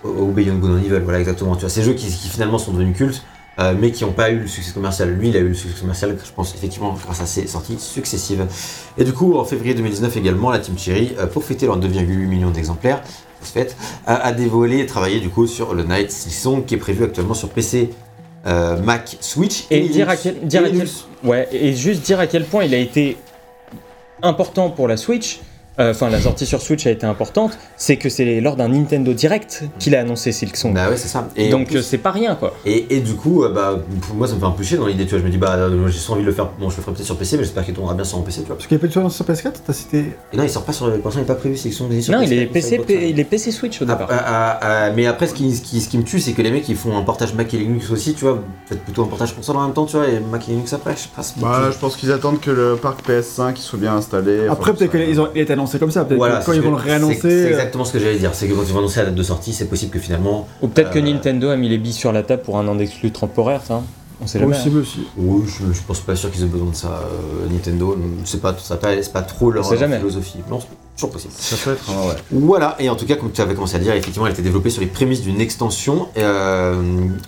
au 0.04 0.28
Beyond 0.28 0.60
Good 0.60 0.70
and 0.72 0.78
Evil, 0.86 1.02
voilà 1.04 1.20
exactement. 1.20 1.56
Tu 1.56 1.62
vois, 1.62 1.70
ces 1.70 1.82
jeux 1.82 1.94
qui, 1.94 2.06
qui 2.06 2.30
finalement 2.30 2.60
sont 2.60 2.72
devenus 2.72 2.96
cultes, 2.96 3.24
euh, 3.60 3.74
mais 3.80 3.92
qui 3.92 4.06
n'ont 4.06 4.12
pas 4.12 4.30
eu 4.30 4.42
le 4.42 4.48
succès 4.48 4.72
commercial. 4.74 5.10
Lui, 5.10 5.30
il 5.30 5.38
a 5.38 5.40
eu 5.40 5.48
le 5.50 5.54
succès 5.56 5.80
commercial, 5.82 6.16
je 6.24 6.32
pense, 6.32 6.54
effectivement, 6.54 6.96
grâce 7.04 7.20
à 7.20 7.26
ses 7.26 7.48
sorties 7.48 7.80
successives. 7.80 8.46
Et 8.98 9.04
du 9.04 9.12
coup, 9.12 9.38
en 9.38 9.44
février 9.44 9.74
2019 9.74 10.16
également, 10.18 10.52
la 10.52 10.60
Team 10.60 10.78
Cherry, 10.78 11.14
euh, 11.18 11.26
pour 11.26 11.44
fêter 11.44 11.66
leurs 11.66 11.80
2,8 11.80 12.28
millions 12.28 12.52
d'exemplaires, 12.52 13.02
se 13.42 13.58
a, 14.06 14.16
a 14.16 14.32
dévoilé 14.34 14.80
et 14.80 14.86
travaillé 14.86 15.20
du 15.20 15.30
coup 15.30 15.48
sur 15.48 15.74
le 15.74 15.84
Night 15.84 16.12
Song 16.12 16.64
qui 16.66 16.76
est 16.76 16.78
prévu 16.78 17.06
actuellement 17.06 17.34
sur 17.34 17.50
PC, 17.50 17.90
euh, 18.48 18.78
Mac, 18.82 19.18
Switch 19.22 19.66
Et 19.70 19.78
Linux. 19.80 19.94
dire 19.96 20.10
à 20.10 20.16
quel, 20.16 20.40
dire 20.48 20.62
Et 20.62 20.66
à 20.66 20.68
quel, 20.68 20.74
Linux. 20.78 21.06
ouais, 21.24 21.48
et 21.52 21.74
juste 21.74 22.02
dire 22.02 22.20
à 22.20 22.28
quel 22.28 22.46
point 22.46 22.64
il 22.64 22.74
a 22.74 22.78
été 22.78 23.18
important 24.22 24.70
pour 24.70 24.88
la 24.88 24.98
Switch. 24.98 25.40
Euh, 25.80 25.92
Enfin, 25.92 26.10
la 26.10 26.20
sortie 26.22 26.46
sur 26.46 26.62
Switch 26.62 26.86
a 26.88 26.92
été 26.92 27.06
importante. 27.06 27.58
C'est 27.78 27.98
que 27.98 28.10
c'est 28.10 28.42
lors 28.42 28.56
d'un 28.56 28.70
Nintendo 28.70 29.14
Direct 29.14 29.64
qu'il 29.80 29.96
a 29.96 30.02
annoncé 30.02 30.32
Silksong. 30.32 30.74
Bah 30.74 30.90
ouais, 30.90 30.98
c'est 30.98 31.08
ça. 31.08 31.28
Et 31.36 31.50
Donc 31.50 31.68
plus- 31.68 31.82
c'est 31.82 31.98
pas 31.98 32.12
rien 32.12 32.36
quoi. 32.36 32.54
Et, 32.66 32.96
et 32.96 33.00
du 33.00 33.14
coup, 33.16 33.44
euh, 33.44 33.50
bah, 33.54 33.80
pour 34.02 34.16
moi, 34.16 34.28
ça 34.28 34.36
me 34.36 34.40
fait 34.40 34.46
un 34.46 34.52
peu 34.52 34.64
chier 34.64 34.78
dans 34.78 34.86
l'idée, 34.88 35.06
tu 35.06 35.12
vois. 35.12 35.20
Je 35.20 35.26
me 35.26 35.30
dis, 35.30 35.38
bah, 35.38 35.56
euh, 35.56 35.88
j'ai 35.88 35.98
soit 36.00 36.16
envie 36.16 36.24
de 36.24 36.28
le 36.30 36.34
faire, 36.34 36.50
bon, 36.60 36.70
je 36.70 36.78
le 36.78 36.82
ferai 36.84 36.94
peut-être 36.96 37.06
sur 37.06 37.18
PC, 37.18 37.38
mais 37.38 37.44
j'espère 37.44 37.66
qu'il 37.66 37.74
tournera 37.74 37.94
bien 37.96 38.04
sur 38.04 38.22
PC, 38.24 38.42
tu 38.42 38.48
vois. 38.48 38.56
Parce 38.58 38.68
qu'il 38.68 38.76
y 38.78 38.80
a 38.80 38.82
pas 38.82 38.88
de 38.88 38.94
choix 38.94 39.10
sur 39.10 39.26
PS4, 39.26 39.54
t'as 39.66 39.74
cité. 39.74 40.06
Et 40.34 40.38
non, 40.38 40.44
il 40.44 40.50
sort 40.50 40.64
pas 40.64 40.74
sur. 40.74 40.86
Pour 40.86 40.96
l'instant, 40.96 41.12
il 41.16 41.20
n'est 41.20 41.26
pas 41.26 41.36
prévu, 41.36 41.56
qu'ils 41.56 41.74
sont 41.74 41.90
sur 42.02 42.14
Non, 42.14 42.22
PS4, 42.22 42.26
il 42.28 42.34
est 42.34 42.44
sur 42.44 42.52
PC, 42.86 43.08
il 43.10 43.20
est 43.20 43.24
PC 43.24 43.52
Switch 43.52 43.82
au 43.82 43.86
Ah, 43.88 43.94
départ. 43.94 44.08
ah, 44.12 44.20
ah, 44.26 44.60
ah, 44.62 44.92
mais 44.96 45.06
après, 45.08 45.28
ce 45.28 45.34
qui, 45.34 45.56
ce, 45.56 45.62
qui, 45.62 45.80
ce 45.82 45.90
qui 45.90 45.98
me 45.98 46.04
tue, 46.04 46.20
c'est 46.20 46.34
que 46.34 46.42
les 46.42 46.52
mecs 46.52 46.68
ils 46.70 46.76
font 46.76 46.98
un 46.98 47.02
portage 47.04 47.34
Mac 47.34 47.54
et 47.54 47.58
Linux 47.58 47.90
aussi, 47.92 48.14
tu 48.14 48.26
vois. 48.26 48.40
Faites 48.68 48.82
plutôt 48.84 49.04
un 49.04 49.08
portage 49.08 49.34
console 49.36 49.58
en 49.58 49.64
même 49.66 49.74
temps, 49.74 49.86
tu 49.86 49.96
vois, 49.98 50.08
et 50.08 50.20
Mac 50.20 50.48
et 50.48 50.52
Linux 50.52 50.74
après, 50.74 50.94
je 50.96 51.00
sais 51.04 51.10
pas. 51.16 51.22
Bah, 51.42 51.70
je 51.72 51.78
pense 51.78 51.96
qu'ils 51.96 52.12
attendent 52.12 52.40
que 52.42 52.52
le 52.52 52.76
parc 52.76 53.08
PS5 53.08 53.54
il 53.56 53.62
soit 53.62 53.80
bien 53.80 53.96
installé. 53.96 54.48
Après, 54.50 54.74
peut-être 54.74 54.92
ça- 54.92 54.98
qu'il 55.00 55.20
ont 55.22 55.30
il 55.36 55.42
été 55.42 55.54
annoncé 55.70 55.80
comme 55.80 55.92
ça, 55.92 56.06
peut-être 56.06 56.18
Voilà, 56.18 56.40
que 56.40 56.46
quand 56.46 56.52
c'est 56.52 56.58
ils 56.58 56.62
ce 56.62 56.66
vont 56.68 56.72
le 56.72 56.78
que- 56.78 56.84
c'est- 56.84 56.90
réannoncer. 56.90 57.20
C'est 57.22 57.28
euh, 57.46 57.50
exactement 57.50 57.86
ce 57.86 57.94
que 57.94 58.00
j'allais 58.00 58.18
dire. 58.18 58.32
C'est 58.34 58.48
que 58.48 58.54
quand 58.54 58.64
ils 58.66 58.74
vont 58.74 58.80
annoncer 58.80 59.00
la 59.00 59.06
date 59.08 59.16
de 59.16 59.24
sortie, 59.24 59.54
c'est 59.54 59.66
possible 59.66 59.92
que 59.92 60.00
finalement. 60.00 60.48
Ou 60.62 60.68
peut-être 60.68 60.92
que 60.92 61.00
euh, 61.00 61.02
Nintendo 61.02 61.50
a 61.50 61.56
mis 61.56 61.70
les 61.70 61.78
billes 61.78 61.94
sur 61.94 62.12
la 62.12 62.24
table 62.24 62.42
pour 62.44 62.58
un 62.58 62.68
an 62.68 62.76
d'exclus 62.76 63.12
temporaire, 63.12 63.62
ça. 63.64 63.82
On 64.22 64.28
sait 64.28 64.40
jamais. 64.40 64.56
Possible 64.56 64.80
aussi. 64.80 65.08
Oui, 65.18 65.44
je, 65.48 65.72
je 65.74 65.82
pense 65.88 66.02
pas 66.02 66.16
sûr 66.16 66.30
qu'ils 66.32 66.44
aient 66.44 66.48
besoin 66.48 66.72
de 66.72 66.76
ça, 66.76 66.88
euh, 67.04 67.48
Nintendo. 67.52 67.98
C'est 68.26 68.42
pas, 68.42 68.56
ça 68.58 68.76
pas, 68.78 69.02
c'est 69.02 69.14
pas 69.14 69.22
trop 69.22 69.50
leur, 69.50 69.66
philosophie. 69.68 70.40
Non, 70.50 70.60
c'est 70.60 70.68
toujours 70.96 71.12
possible. 71.12 71.34
Ça 71.38 71.56
peut 71.64 71.72
être, 71.72 71.90
hein, 71.90 72.10
ouais. 72.10 72.16
Voilà, 72.32 72.76
et 72.80 72.90
en 72.90 72.96
tout 72.96 73.06
cas, 73.06 73.16
comme 73.16 73.32
tu 73.32 73.40
avais 73.42 73.54
commencé 73.56 73.78
à 73.78 73.80
dire, 73.80 73.94
effectivement, 73.94 74.28
elle 74.28 74.34
était 74.34 74.42
développée 74.42 74.70
sur 74.70 74.82
les 74.82 74.88
prémices 74.88 75.22
d'une 75.22 75.40
extension 75.40 76.10
euh, 76.18 76.76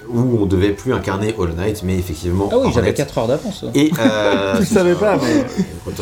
où 0.09 0.39
on 0.41 0.45
devait 0.45 0.71
plus 0.71 0.93
incarner 0.93 1.33
Hollow 1.37 1.53
Knight, 1.53 1.81
mais 1.83 1.97
effectivement. 1.97 2.49
Ah 2.51 2.57
oui, 2.57 2.67
j'avais 2.73 2.87
Hornet. 2.87 2.93
4 2.93 3.17
heures 3.19 3.27
d'avance. 3.27 3.63
Et 3.73 3.91
euh, 3.97 4.57
Tu 4.59 4.65
savais 4.65 4.95
pas, 4.95 5.15
mais- 5.15 5.45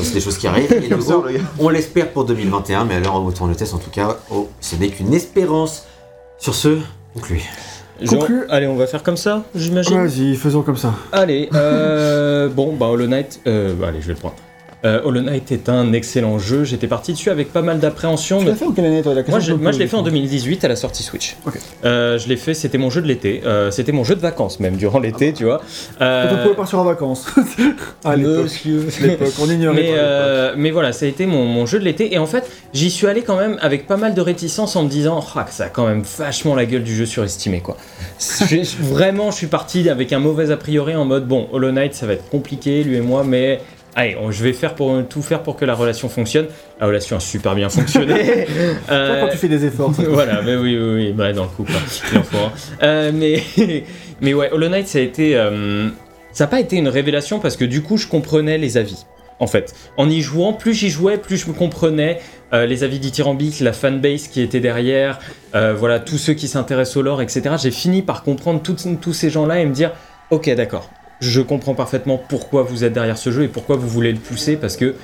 C'est 0.01 0.13
des 0.13 0.21
choses 0.21 0.37
qui 0.39 0.47
arrivent. 0.47 0.71
Et 0.71 0.89
ça, 1.01 1.21
on 1.59 1.69
l'espère 1.69 2.11
pour 2.11 2.25
2021, 2.25 2.85
mais 2.85 2.95
alors 2.95 3.23
autant 3.23 3.45
le 3.45 3.55
test 3.55 3.75
en 3.75 3.77
tout 3.77 3.91
cas, 3.91 4.17
oh, 4.31 4.49
ce 4.59 4.75
n'est 4.75 4.89
qu'une 4.89 5.13
espérance. 5.13 5.85
Sur 6.39 6.55
ce, 6.55 6.79
conclu. 7.13 7.43
Conclu. 8.07 8.45
allez, 8.49 8.67
on 8.67 8.75
va 8.75 8.87
faire 8.87 9.03
comme 9.03 9.17
ça, 9.17 9.43
j'imagine. 9.55 10.05
Vas-y, 10.05 10.35
faisons 10.35 10.61
comme 10.61 10.77
ça. 10.77 10.93
Allez, 11.11 11.49
euh, 11.53 12.47
bon, 12.55 12.75
bah 12.75 12.87
Hollow 12.87 13.07
Knight, 13.07 13.41
euh, 13.47 13.73
bah, 13.73 13.87
allez, 13.89 14.01
je 14.01 14.07
vais 14.07 14.13
le 14.13 14.19
prendre. 14.19 14.35
Euh, 14.85 15.01
Hollow 15.03 15.21
Knight 15.21 15.51
est 15.51 15.67
un 15.67 15.91
excellent 15.91 16.39
jeu, 16.39 16.63
j'étais 16.63 16.87
parti 16.87 17.11
dessus 17.11 17.29
avec 17.29 17.51
pas 17.51 17.61
mal 17.61 17.79
d'appréhension. 17.79 18.39
Tu 18.39 18.45
l'as 18.45 18.55
fait 18.55 18.63
en 18.65 18.71
quelle 18.71 18.85
année, 18.85 19.01
toi 19.01 19.13
la 19.13 19.23
question 19.23 19.31
Moi, 19.31 19.39
je, 19.41 19.53
moi, 19.53 19.71
l'ai 19.73 19.87
fait 19.87 19.97
en 19.97 20.03
du 20.03 20.09
coup. 20.09 20.15
2018 20.15 20.63
à 20.63 20.69
la 20.69 20.77
sortie 20.77 21.03
Switch. 21.03 21.35
Euh, 21.83 22.17
je 22.17 22.29
l'ai 22.29 22.37
fait, 22.37 22.53
c'était 22.53 22.77
mon 22.77 22.89
jeu 22.89 23.01
de 23.01 23.07
l'été. 23.07 23.41
Euh, 23.45 23.71
c'était 23.71 23.91
mon 23.91 24.05
jeu 24.05 24.15
de 24.15 24.21
vacances 24.21 24.61
même 24.61 24.77
durant 24.77 24.99
l'été, 24.99 25.33
tu 25.33 25.43
vois. 25.43 25.57
Quand 25.97 26.05
Euh, 26.05 26.29
on 26.31 26.43
pouvait 26.43 26.55
partir 26.55 26.79
en 26.79 26.85
vacances. 26.85 27.25
à 28.05 28.15
l'époque. 28.15 28.47
On 29.41 29.49
ignorait 29.49 30.53
Mais, 30.55 30.71
voilà, 30.71 30.93
ça 30.93 31.05
a 31.05 31.09
été 31.09 31.25
mon, 31.25 31.43
mon 31.45 31.65
jeu 31.65 31.79
de 31.79 31.83
l'été. 31.83 32.13
Et 32.13 32.17
en 32.17 32.25
fait, 32.25 32.49
j'y 32.73 32.89
suis 32.89 33.07
allé 33.07 33.21
quand 33.23 33.35
même 33.37 33.57
avec 33.61 33.85
pas 33.85 33.97
mal 33.97 34.13
de 34.13 34.21
réticence 34.21 34.77
en 34.77 34.83
me 34.83 34.89
disant 34.89 35.19
Ah, 35.35 35.43
que 35.43 35.53
ça 35.53 35.65
a 35.65 35.69
quand 35.69 35.87
même 35.87 36.03
vachement 36.17 36.55
la 36.55 36.65
gueule 36.65 36.83
du 36.83 36.95
jeu 36.95 37.05
surestimé. 37.05 37.59
quoi. 37.59 37.75
Vraiment, 38.81 39.31
je 39.31 39.35
suis 39.35 39.47
parti 39.47 39.89
avec 39.89 40.13
un 40.13 40.19
mauvais 40.19 40.51
a 40.51 40.57
priori 40.57 40.95
en 40.95 41.03
mode 41.05 41.27
Bon, 41.27 41.47
Hollow 41.51 41.71
Knight, 41.71 41.93
ça 41.93 42.05
va 42.05 42.13
être 42.13 42.29
compliqué, 42.29 42.83
lui 42.83 42.95
et 42.95 43.01
moi, 43.01 43.23
mais. 43.25 43.59
Allez, 43.99 44.15
on- 44.17 44.31
je 44.31 44.41
vais 44.45 44.53
faire 44.53 44.75
pour, 44.75 44.97
tout 45.09 45.21
faire 45.21 45.43
pour 45.43 45.57
que 45.57 45.65
la 45.65 45.75
relation 45.75 46.07
fonctionne. 46.07 46.47
La 46.79 46.87
relation 46.87 47.17
a 47.17 47.19
super 47.19 47.53
bien 47.53 47.67
fonctionné. 47.67 48.45
Euh, 48.91 49.21
quand 49.21 49.27
tu 49.31 49.37
fais 49.37 49.49
des 49.49 49.65
efforts. 49.65 49.91
voilà, 50.07 50.41
mais 50.41 50.55
oui, 50.55 50.77
oui, 50.79 50.93
oui, 50.95 51.11
bah, 51.11 51.33
dans 51.33 51.43
le 51.43 51.49
couple, 51.49 51.73
hein, 51.75 51.81
il 52.13 52.17
en 52.17 52.23
faut 52.23 52.37
un. 52.37 52.51
Euh, 52.81 53.11
mais, 53.13 53.43
mais 54.21 54.33
ouais, 54.33 54.49
Hollow 54.51 54.69
Knight, 54.69 54.87
ça 54.87 54.99
a 54.99 55.01
été. 55.01 55.35
euh, 55.35 55.89
ça 56.31 56.45
n'a 56.45 56.47
pas 56.47 56.61
été 56.61 56.77
une 56.77 56.87
révélation 56.87 57.39
parce 57.39 57.57
que 57.57 57.65
du 57.65 57.83
coup, 57.83 57.97
je 57.97 58.07
comprenais 58.07 58.57
les 58.57 58.77
avis. 58.77 59.05
en 59.39 59.47
fait. 59.47 59.73
En 59.97 60.09
y 60.09 60.21
jouant, 60.21 60.53
plus 60.53 60.73
j'y 60.73 60.89
jouais, 60.89 61.17
plus 61.17 61.35
je 61.37 61.47
me 61.47 61.53
comprenais 61.53 62.19
euh, 62.53 62.65
les 62.65 62.83
avis 62.85 62.99
dithyrambiques, 62.99 63.59
la 63.59 63.73
fanbase 63.73 64.27
qui 64.29 64.41
était 64.41 64.61
derrière, 64.61 65.19
voilà, 65.53 65.99
tous 65.99 66.17
ceux 66.17 66.33
qui 66.33 66.47
s'intéressent 66.47 66.97
au 66.97 67.01
lore, 67.01 67.21
etc. 67.21 67.55
J'ai 67.61 67.71
fini 67.71 68.01
par 68.01 68.23
comprendre 68.23 68.61
tous 68.61 69.13
ces 69.13 69.29
gens-là 69.29 69.59
et 69.59 69.65
me 69.65 69.73
dire, 69.73 69.91
ok, 70.31 70.49
d'accord, 70.55 70.89
je 71.19 71.41
comprends 71.41 71.75
parfaitement 71.75 72.17
pourquoi 72.29 72.63
vous 72.63 72.83
êtes 72.83 72.93
derrière 72.93 73.17
ce 73.17 73.31
jeu 73.31 73.43
et 73.43 73.47
pourquoi 73.47 73.75
vous 73.75 73.87
voulez 73.87 74.11
le 74.11 74.19
pousser, 74.19 74.55
parce 74.55 74.75
que, 74.77 74.95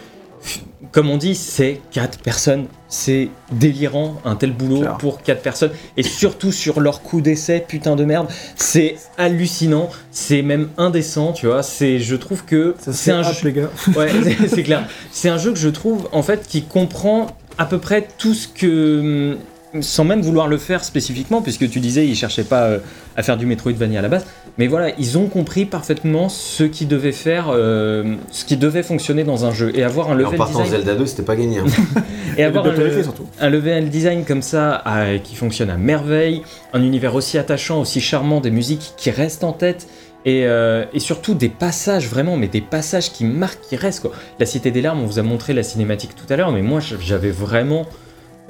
comme 0.92 1.10
on 1.10 1.18
dit, 1.18 1.36
c'est 1.36 1.82
quatre 1.92 2.20
personnes, 2.20 2.68
c'est 2.88 3.30
délirant, 3.52 4.22
un 4.26 4.36
tel 4.36 4.54
boulot 4.54 4.84
pour 5.00 5.22
quatre 5.24 5.42
personnes, 5.42 5.72
et 5.98 6.04
surtout 6.04 6.52
sur 6.52 6.80
leur 6.80 7.02
coup 7.02 7.20
d'essai, 7.22 7.64
putain 7.68 7.96
de 7.96 8.06
merde, 8.06 8.28
c'est 8.56 8.96
hallucinant, 9.18 9.90
c'est 10.12 10.42
même 10.42 10.70
indécent, 10.78 11.34
tu 11.34 11.48
vois, 11.48 11.64
c'est, 11.64 12.00
je 12.00 12.16
trouve 12.16 12.46
que 12.46 12.76
c'est 12.92 13.12
un 13.12 13.22
hâte, 13.24 13.40
jeu... 13.42 13.50
les 13.50 13.54
gars. 13.54 13.70
Ouais, 13.98 14.10
c'est- 14.48 14.64
clair. 14.64 14.88
C'est 15.12 15.30
un 15.30 15.38
jeu 15.38 15.52
que 15.52 15.60
je 15.60 15.70
trouve 15.70 16.08
en 16.12 16.22
fait 16.24 16.48
qui 16.48 16.64
comprend 16.64 17.28
à 17.58 17.66
peu 17.66 17.78
près 17.80 18.08
tout 18.18 18.34
ce 18.34 18.48
que 18.48 19.32
hum, 19.74 19.82
sans 19.82 20.06
même 20.06 20.22
vouloir 20.22 20.48
le 20.48 20.58
faire 20.58 20.84
spécifiquement, 20.86 21.42
puisque 21.42 21.70
tu 21.70 21.80
disais 21.80 22.06
ils 22.08 22.16
cherchaient 22.16 22.44
pas 22.46 22.64
euh, 22.64 22.80
à 23.18 23.24
faire 23.24 23.36
du 23.38 23.46
Metroidvania 23.46 24.00
à 24.00 24.02
la 24.02 24.10
base, 24.10 24.26
mais 24.58 24.68
voilà, 24.68 24.92
ils 24.98 25.18
ont 25.18 25.28
compris 25.28 25.66
parfaitement 25.66 26.30
ce 26.30 26.64
qui 26.64 26.86
devait 26.86 27.12
faire, 27.12 27.48
euh, 27.50 28.16
ce 28.32 28.46
qui 28.46 28.56
devait 28.58 28.84
fonctionner 28.84 29.24
dans 29.24 29.46
un 29.46 29.52
jeu 29.52 29.72
et 29.76 29.84
avoir 29.84 30.08
un 30.10 30.18
Et 30.20 30.24
en 30.24 30.28
level 30.28 30.38
partant 30.38 30.60
de 30.60 30.64
design 30.64 30.82
Zelda 30.84 30.96
2, 31.00 31.06
c'était 31.06 31.24
pas 31.24 31.36
gagné. 31.36 31.60
hein. 31.60 31.66
et 32.38 32.44
avoir 32.44 32.66
un, 32.66 32.72
le- 32.72 33.04
un 33.42 33.50
level 33.50 33.90
design 33.90 34.24
comme 34.26 34.42
ça 34.42 34.76
à- 34.86 35.18
qui 35.18 35.36
fonctionne 35.36 35.70
à 35.70 35.78
merveille, 35.78 36.42
un 36.74 36.82
univers 36.84 37.16
aussi 37.16 37.38
attachant, 37.38 37.82
aussi 37.82 38.00
charmant, 38.02 38.40
des 38.40 38.52
musiques 38.52 38.94
qui 38.98 39.12
restent 39.12 39.44
en 39.44 39.52
tête. 39.54 39.88
Et, 40.28 40.46
euh, 40.48 40.86
et 40.92 41.00
surtout 41.00 41.36
des 41.36 41.50
passages 41.50 42.08
vraiment, 42.08 42.36
mais 42.36 42.48
des 42.48 42.62
passages 42.62 43.12
qui 43.12 43.26
marquent, 43.26 43.62
qui 43.62 43.76
restent 43.76 44.02
quoi. 44.02 44.12
La 44.40 44.48
Cité 44.48 44.72
des 44.72 44.82
Larmes, 44.82 45.02
on 45.04 45.06
vous 45.06 45.20
a 45.20 45.22
montré 45.22 45.54
la 45.54 45.62
cinématique 45.62 46.16
tout 46.16 46.26
à 46.34 46.36
l'heure, 46.36 46.52
mais 46.52 46.64
moi 46.64 46.80
j'avais 46.80 47.30
vraiment, 47.30 47.86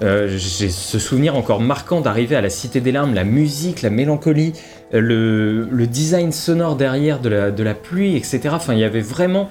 euh, 0.02 0.28
j'ai 0.28 0.70
ce 0.70 1.00
souvenir 1.00 1.36
encore 1.36 1.62
marquant 1.62 2.02
d'arriver 2.02 2.36
à 2.36 2.42
la 2.42 2.50
Cité 2.50 2.82
des 2.82 2.92
Larmes, 2.92 3.14
la 3.14 3.24
musique, 3.24 3.82
la 3.82 3.90
mélancolie, 3.90 4.54
le, 4.92 5.68
le 5.72 5.88
design 5.88 6.32
sonore 6.32 6.76
derrière 6.76 7.20
de 7.20 7.30
la, 7.30 7.52
de 7.52 7.64
la 7.64 7.74
pluie, 7.74 8.16
etc. 8.16 8.50
Enfin, 8.52 8.74
il 8.74 8.80
y 8.80 8.84
avait 8.84 9.02
vraiment, 9.02 9.50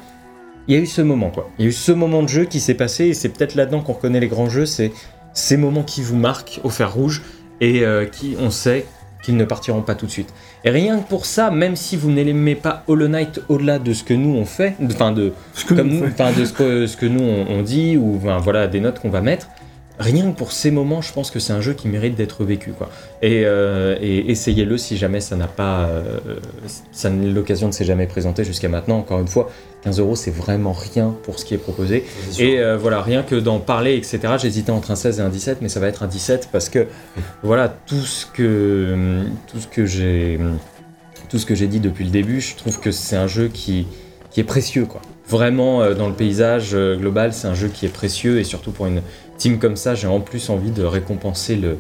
il 0.68 0.74
y 0.74 0.78
a 0.78 0.81
eu 0.81 0.86
ce 0.86 1.00
moment 1.00 1.31
quoi. 1.31 1.50
Il 1.58 1.64
y 1.64 1.66
a 1.66 1.70
eu 1.70 1.73
ce 1.73 1.92
moment 1.92 2.23
de 2.23 2.28
jeu 2.28 2.44
qui 2.44 2.60
s'est 2.60 2.74
passé, 2.74 3.06
et 3.06 3.14
c'est 3.14 3.31
peut-être 3.31 3.55
là-dedans 3.55 3.81
qu'on 3.81 3.94
reconnaît 3.94 4.20
les 4.20 4.28
grands 4.28 4.50
jeux, 4.50 4.66
c'est 4.66 4.92
ces 5.32 5.56
moments 5.56 5.82
qui 5.82 6.02
vous 6.02 6.16
marquent 6.16 6.60
au 6.62 6.70
fer 6.70 6.92
rouge 6.92 7.23
et 7.60 7.82
euh, 7.82 8.05
qui, 8.05 8.36
on 8.39 8.50
sait, 8.50 8.84
qu'ils 9.24 9.36
ne 9.36 9.44
partiront 9.44 9.81
pas 9.81 9.94
tout 9.94 10.05
de 10.05 10.10
suite. 10.10 10.34
Et 10.64 10.70
rien 10.70 10.98
que 10.98 11.08
pour 11.08 11.24
ça, 11.24 11.50
même 11.50 11.76
si 11.76 11.97
vous 11.97 12.10
n'aimez 12.10 12.55
pas 12.55 12.84
Hollow 12.86 13.08
Knight 13.08 13.40
au-delà 13.48 13.78
de 13.78 13.94
ce 13.94 14.05
que 14.05 14.12
nous 14.12 14.34
on 14.36 14.44
fait, 14.44 14.74
enfin 14.84 15.12
de, 15.12 15.32
Ce 15.55 15.64
que 15.64 15.74
nous, 15.74 16.00
de 16.00 16.44
ce 16.44 16.52
que, 16.52 16.86
ce 16.86 16.97
que 16.97 17.06
nous 17.06 17.23
on, 17.23 17.47
on 17.48 17.62
dit 17.62 17.97
ou 17.97 18.18
voilà 18.18 18.66
des 18.68 18.81
notes 18.81 19.00
qu'on 19.00 19.08
va 19.08 19.23
mettre. 19.23 19.48
Rien 19.98 20.32
que 20.32 20.36
pour 20.36 20.50
ces 20.50 20.73
moments, 20.73 21.02
je 21.02 21.12
pense 21.12 21.31
que 21.31 21.39
c'est 21.39 21.52
un 21.52 21.60
jeu 21.60 21.73
qui 21.73 21.86
mérite 21.86 22.16
d'être 22.16 22.44
vécu 22.44 22.73
quoi. 22.73 22.90
Et, 23.23 23.42
euh, 23.44 23.97
et 24.00 24.28
essayez-le 24.31 24.76
si 24.76 24.97
jamais 24.97 25.20
ça 25.20 25.36
n'a 25.36 25.47
pas, 25.47 25.84
euh, 25.84 26.40
ça 26.90 27.10
l'occasion 27.10 27.68
ne 27.68 27.73
s'est 27.73 27.84
jamais 27.84 28.08
présentée 28.08 28.42
jusqu'à 28.42 28.68
maintenant. 28.68 28.98
Encore 28.98 29.20
une 29.20 29.28
fois, 29.28 29.50
15 29.84 30.00
euros 30.00 30.16
c'est 30.16 30.32
vraiment 30.32 30.73
rien 30.73 31.14
pour 31.23 31.39
ce 31.39 31.44
qui 31.44 31.55
est 31.55 31.58
proposé. 31.58 32.05
Et 32.40 32.58
euh, 32.58 32.76
voilà, 32.76 33.02
rien 33.02 33.23
que 33.23 33.36
d'en 33.36 33.60
parler, 33.60 33.94
etc. 33.94 34.18
J'hésitais 34.36 34.73
entre 34.73 34.90
un 34.90 34.97
16 34.97 35.20
et 35.20 35.23
un 35.23 35.28
17, 35.28 35.58
mais 35.60 35.68
ça 35.68 35.78
va 35.78 35.86
être 35.86 36.02
un 36.02 36.08
17 36.08 36.48
parce 36.50 36.68
que 36.68 36.89
voilà 37.44 37.68
tout 37.68 38.00
ce 38.00 38.26
que 38.26 39.23
tout 39.47 39.60
ce 39.60 39.68
que 39.68 39.86
j'ai 39.86 40.40
tout 41.28 41.39
ce 41.39 41.47
que 41.47 41.55
j'ai 41.55 41.68
dit 41.68 41.78
depuis 41.78 42.05
le 42.05 42.10
début, 42.10 42.40
je 42.40 42.56
trouve 42.56 42.81
que 42.81 42.90
c'est 42.90 43.16
un 43.16 43.28
jeu 43.28 43.47
qui 43.47 43.86
qui 44.32 44.40
est 44.40 44.44
précieux 44.44 44.86
quoi. 44.86 45.02
Vraiment 45.28 45.82
euh, 45.82 45.94
dans 45.94 46.08
le 46.08 46.14
paysage 46.14 46.74
global, 46.74 47.32
c'est 47.32 47.47
un 47.47 47.55
jeu 47.55 47.68
qui 47.68 47.86
est 47.86 47.94
précieux 47.94 48.40
et 48.40 48.44
surtout 48.44 48.73
pour 48.73 48.86
une 48.86 49.00
team 49.44 49.58
comme 49.58 49.76
ça, 49.76 49.94
j'ai 49.94 50.06
en 50.06 50.20
plus 50.20 50.48
envie 50.48 50.70
de 50.70 50.82
récompenser 50.84 51.56
le 51.56 51.76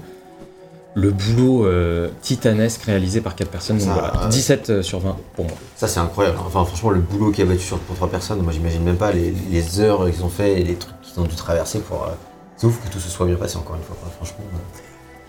le 0.96 1.10
boulot 1.10 1.66
euh, 1.66 2.08
titanesque 2.20 2.82
réalisé 2.82 3.20
par 3.20 3.34
quatre 3.34 3.50
personnes. 3.50 3.78
Donc 3.78 3.88
Ça, 3.88 3.94
voilà, 3.94 4.26
euh, 4.26 4.28
17 4.28 4.70
euh, 4.70 4.82
sur 4.82 5.00
20 5.00 5.16
pour 5.34 5.44
moi. 5.46 5.54
Ça, 5.74 5.88
c'est 5.88 5.98
incroyable. 5.98 6.36
Enfin, 6.46 6.64
franchement, 6.64 6.90
le 6.90 7.00
boulot 7.00 7.32
qu'il 7.32 7.44
y 7.44 7.48
a 7.48 7.50
battu 7.50 7.64
sur, 7.64 7.78
pour 7.78 7.96
trois 7.96 8.08
personnes, 8.08 8.40
moi, 8.42 8.52
j'imagine 8.52 8.84
même 8.84 8.96
pas 8.98 9.10
les, 9.10 9.34
les 9.50 9.80
heures 9.80 10.04
qu'ils 10.08 10.22
ont 10.22 10.28
fait 10.28 10.60
et 10.60 10.62
les 10.62 10.74
trucs 10.76 10.94
qu'ils 11.00 11.18
ont 11.20 11.24
dû 11.26 11.34
traverser 11.34 11.80
pour. 11.80 12.04
euh, 12.04 12.10
C'est 12.56 12.66
ouf 12.68 12.78
que 12.84 12.92
tout 12.92 13.00
se 13.00 13.08
soit 13.08 13.26
bien 13.26 13.34
passé, 13.34 13.56
encore 13.56 13.74
une 13.74 13.82
fois. 13.82 13.96
quoi. 14.00 14.08
Franchement. 14.14 14.44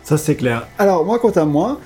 Ça, 0.04 0.18
c'est 0.20 0.36
clair. 0.36 0.68
Alors, 0.78 1.04
moi, 1.04 1.18
quant 1.18 1.32
à 1.32 1.46
moi, 1.46 1.80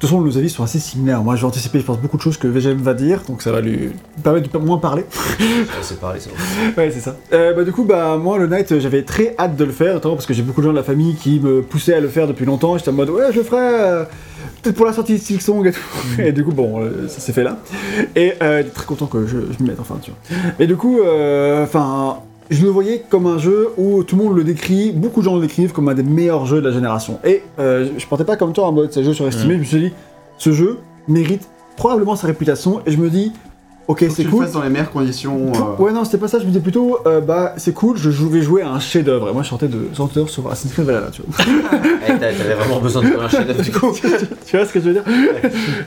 toute 0.00 0.08
façon, 0.08 0.22
nos 0.22 0.38
avis 0.38 0.48
sont 0.48 0.64
assez 0.64 0.78
similaires. 0.78 1.22
Moi, 1.22 1.36
je 1.36 1.42
vais 1.42 1.46
anticiper, 1.46 1.78
je 1.78 1.84
pense, 1.84 1.98
beaucoup 1.98 2.16
de 2.16 2.22
choses 2.22 2.38
que 2.38 2.48
VGM 2.48 2.78
va 2.78 2.94
dire, 2.94 3.20
donc 3.28 3.42
ça 3.42 3.52
va 3.52 3.60
lui 3.60 3.90
permettre 4.22 4.50
de 4.50 4.58
moins 4.58 4.78
parler. 4.78 5.04
on 5.10 5.82
s'est 5.82 5.96
parlé, 5.96 6.20
ça. 6.20 6.30
Ouais, 6.78 6.90
c'est 6.90 7.00
ça. 7.00 7.16
Euh, 7.34 7.52
bah, 7.52 7.64
du 7.64 7.72
coup, 7.72 7.84
bah, 7.84 8.16
moi, 8.16 8.38
le 8.38 8.46
Night, 8.46 8.72
euh, 8.72 8.80
j'avais 8.80 9.02
très 9.02 9.34
hâte 9.38 9.56
de 9.56 9.64
le 9.64 9.72
faire, 9.72 9.92
notamment 9.92 10.14
parce 10.14 10.24
que 10.24 10.32
j'ai 10.32 10.42
beaucoup 10.42 10.62
de 10.62 10.66
gens 10.66 10.72
de 10.72 10.78
la 10.78 10.82
famille 10.82 11.16
qui 11.16 11.38
me 11.38 11.60
poussaient 11.60 11.94
à 11.94 12.00
le 12.00 12.08
faire 12.08 12.26
depuis 12.26 12.46
longtemps. 12.46 12.78
J'étais 12.78 12.88
en 12.90 12.94
mode, 12.94 13.10
ouais, 13.10 13.30
je 13.30 13.38
le 13.38 13.44
ferai, 13.44 13.58
euh, 13.60 14.04
peut-être 14.62 14.76
pour 14.76 14.86
la 14.86 14.94
sortie 14.94 15.12
de 15.12 15.18
Silksong 15.18 15.66
et 15.66 15.72
tout. 15.72 15.80
Et 16.18 16.32
du 16.32 16.44
coup, 16.44 16.52
bon, 16.52 16.80
euh, 16.80 17.06
ça 17.08 17.20
s'est 17.20 17.34
fait 17.34 17.44
là. 17.44 17.58
Et 18.16 18.32
très 18.74 18.86
content 18.86 19.06
que 19.06 19.26
je, 19.26 19.36
je 19.52 19.62
m'y 19.62 19.68
mette, 19.68 19.80
enfin, 19.80 19.98
tu 20.00 20.12
vois. 20.12 20.38
Et 20.58 20.66
du 20.66 20.76
coup, 20.76 21.00
euh, 21.00 21.64
enfin. 21.64 22.20
Je 22.50 22.62
le 22.64 22.68
voyais 22.68 23.02
comme 23.08 23.26
un 23.26 23.38
jeu 23.38 23.68
où 23.78 24.02
tout 24.02 24.16
le 24.16 24.24
monde 24.24 24.36
le 24.36 24.44
décrit, 24.44 24.90
beaucoup 24.92 25.20
de 25.20 25.24
gens 25.24 25.36
le 25.36 25.42
décrivent 25.42 25.72
comme 25.72 25.88
un 25.88 25.94
des 25.94 26.02
meilleurs 26.02 26.46
jeux 26.46 26.60
de 26.60 26.66
la 26.68 26.72
génération. 26.74 27.18
Et 27.24 27.42
euh, 27.58 27.88
je 27.96 28.06
partais 28.06 28.24
pas 28.24 28.36
comme 28.36 28.52
toi 28.52 28.66
en 28.66 28.72
mode 28.72 28.92
c'est 28.92 29.00
un 29.00 29.04
jeu 29.04 29.14
surestimé, 29.14 29.54
je 29.54 29.58
me 29.60 29.64
suis 29.64 29.80
dit, 29.80 29.92
ce 30.38 30.52
jeu 30.52 30.78
mérite 31.08 31.48
probablement 31.76 32.16
sa 32.16 32.26
réputation, 32.26 32.80
et 32.86 32.90
je 32.90 32.96
me 32.98 33.08
dis, 33.08 33.32
ok, 33.88 34.00
c'est 34.10 34.16
tu 34.16 34.24
le 34.24 34.30
cool. 34.30 34.44
fasses 34.44 34.52
dans 34.52 34.62
les 34.62 34.68
meilleures 34.68 34.90
conditions. 34.90 35.52
euh, 35.54 35.82
Ouais, 35.82 35.92
non, 35.92 36.04
c'était 36.04 36.18
pas 36.18 36.28
ça, 36.28 36.38
je 36.38 36.44
me 36.44 36.48
disais 36.48 36.60
plutôt, 36.60 36.98
euh, 37.06 37.20
bah, 37.20 37.54
c'est 37.56 37.72
cool, 37.72 37.96
je 37.96 38.10
vais 38.10 38.42
jouer 38.42 38.62
à 38.62 38.70
un 38.70 38.80
chef-d'œuvre. 38.80 39.30
Et 39.30 39.32
moi, 39.32 39.42
je 39.42 39.48
sortais 39.48 39.68
de 39.68 39.88
sortais 39.94 40.26
sur 40.26 40.46
Assassin's 40.50 40.72
Creed 40.74 40.86
Valhalla, 40.86 41.10
tu 41.10 41.22
vois. 41.22 41.44
Eh, 42.06 42.12
t'a- 42.18 42.32
T'avais 42.32 42.54
vraiment 42.54 42.80
besoin 42.80 43.02
de 43.02 43.06
faire 43.08 43.20
un 43.22 43.28
chef 43.28 43.62
du 43.62 43.70
coup. 43.72 43.92
tu 44.46 44.56
vois 44.56 44.66
ce 44.66 44.72
que 44.72 44.80
je 44.80 44.84
veux 44.86 44.92
dire? 44.92 45.04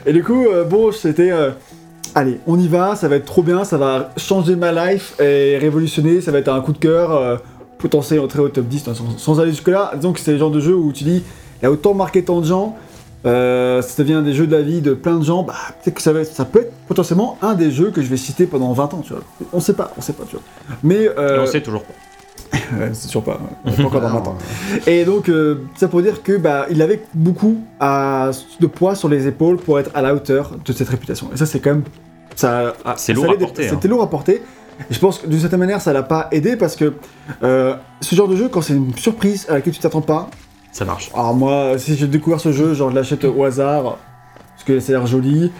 Et 0.06 0.12
du 0.12 0.24
coup, 0.24 0.46
euh, 0.46 0.64
bon, 0.64 0.90
c'était. 0.92 1.30
Allez, 2.14 2.38
on 2.46 2.58
y 2.58 2.68
va, 2.68 2.96
ça 2.96 3.08
va 3.08 3.16
être 3.16 3.24
trop 3.24 3.42
bien, 3.42 3.64
ça 3.64 3.76
va 3.76 4.10
changer 4.16 4.56
ma 4.56 4.72
life 4.72 5.18
et 5.20 5.58
révolutionner, 5.58 6.20
ça 6.20 6.30
va 6.30 6.38
être 6.38 6.48
un 6.48 6.60
coup 6.60 6.72
de 6.72 6.78
cœur, 6.78 7.12
euh, 7.12 7.36
potentiel 7.78 8.20
entrer 8.20 8.40
au 8.40 8.48
top 8.48 8.66
10, 8.66 8.88
hein, 8.88 8.92
sans, 9.16 9.40
aller 9.40 9.50
jusque-là. 9.50 9.92
Disons 9.96 10.12
que 10.12 10.20
c'est 10.20 10.32
le 10.32 10.38
genre 10.38 10.50
de 10.50 10.60
jeu 10.60 10.74
où 10.74 10.92
tu 10.92 11.04
dis, 11.04 11.22
il 11.60 11.64
y 11.64 11.66
a 11.66 11.70
autant 11.70 11.94
marqué 11.94 12.22
tant 12.24 12.40
de 12.40 12.46
gens, 12.46 12.76
euh, 13.26 13.80
ça 13.82 14.02
devient 14.02 14.22
des 14.24 14.34
jeux 14.34 14.46
de 14.46 14.54
la 14.54 14.62
vie 14.62 14.80
de 14.80 14.94
plein 14.94 15.18
de 15.18 15.24
gens, 15.24 15.42
bah, 15.42 15.54
peut-être 15.82 15.96
que 15.96 16.02
ça, 16.02 16.12
va 16.12 16.20
être- 16.20 16.32
ça 16.34 16.44
peut 16.44 16.60
être 16.60 16.72
potentiellement 16.86 17.38
un 17.42 17.54
des 17.54 17.70
jeux 17.70 17.90
que 17.90 18.02
je 18.02 18.08
vais 18.08 18.16
citer 18.16 18.46
pendant 18.46 18.72
20 18.72 18.92
ans, 18.94 19.02
tu 19.04 19.12
vois. 19.12 19.22
On 19.52 19.60
sait 19.60 19.72
pas, 19.74 19.92
on 19.96 20.00
sait 20.00 20.12
pas, 20.12 20.24
tu 20.28 20.36
vois. 20.36 20.44
Mais. 20.82 21.08
Euh, 21.18 21.42
on 21.42 21.46
sait 21.46 21.62
toujours 21.62 21.82
pas. 21.82 21.94
C'est 22.92 23.08
sûr 23.08 23.22
pas, 23.22 23.40
pas 23.64 23.82
encore 23.84 24.00
dans 24.00 24.08
20 24.08 24.28
ans. 24.28 24.38
Et 24.86 25.04
donc, 25.04 25.28
euh, 25.28 25.62
ça 25.76 25.88
pour 25.88 26.02
dire 26.02 26.22
que 26.22 26.36
bah, 26.36 26.66
il 26.70 26.80
avait 26.82 27.02
beaucoup 27.14 27.58
à- 27.80 28.30
de 28.60 28.66
poids 28.66 28.94
sur 28.94 29.08
les 29.08 29.26
épaules 29.26 29.56
pour 29.56 29.78
être 29.78 29.90
à 29.94 30.02
la 30.02 30.14
hauteur 30.14 30.52
de 30.64 30.72
cette 30.72 30.88
réputation. 30.88 31.28
Et 31.32 31.36
ça, 31.36 31.46
c'est 31.46 31.60
quand 31.60 31.70
même. 31.70 31.82
Ça, 32.36 32.74
C'est 32.96 33.14
ça 33.14 33.20
lourd 33.22 33.30
à 33.32 33.36
porter, 33.38 33.66
hein. 33.66 33.70
C'était 33.70 33.88
lourd 33.88 34.02
à 34.02 34.10
porter. 34.10 34.42
Et 34.90 34.94
je 34.94 34.98
pense 34.98 35.18
que 35.20 35.26
d'une 35.28 35.38
certaine 35.38 35.60
manière, 35.60 35.80
ça 35.80 35.92
l'a 35.92 36.02
pas 36.02 36.28
aidé 36.32 36.56
parce 36.56 36.74
que 36.74 36.94
euh, 37.44 37.76
ce 38.00 38.14
genre 38.16 38.26
de 38.28 38.34
jeu, 38.36 38.48
quand 38.48 38.60
c'est 38.60 38.74
une 38.74 38.94
surprise 38.96 39.46
à 39.48 39.54
laquelle 39.54 39.72
tu 39.72 39.78
t'attends 39.78 40.00
pas. 40.00 40.28
Ça 40.72 40.84
marche. 40.84 41.10
Alors, 41.14 41.34
moi, 41.34 41.78
si 41.78 41.94
j'ai 41.96 42.08
découvert 42.08 42.40
ce 42.40 42.50
jeu, 42.50 42.74
genre, 42.74 42.90
je 42.90 42.96
l'achète 42.96 43.24
au 43.24 43.44
hasard 43.44 43.98
parce 44.54 44.64
que 44.66 44.80
ça 44.80 44.92
a 44.92 44.96
l'air 44.96 45.06
joli. 45.06 45.52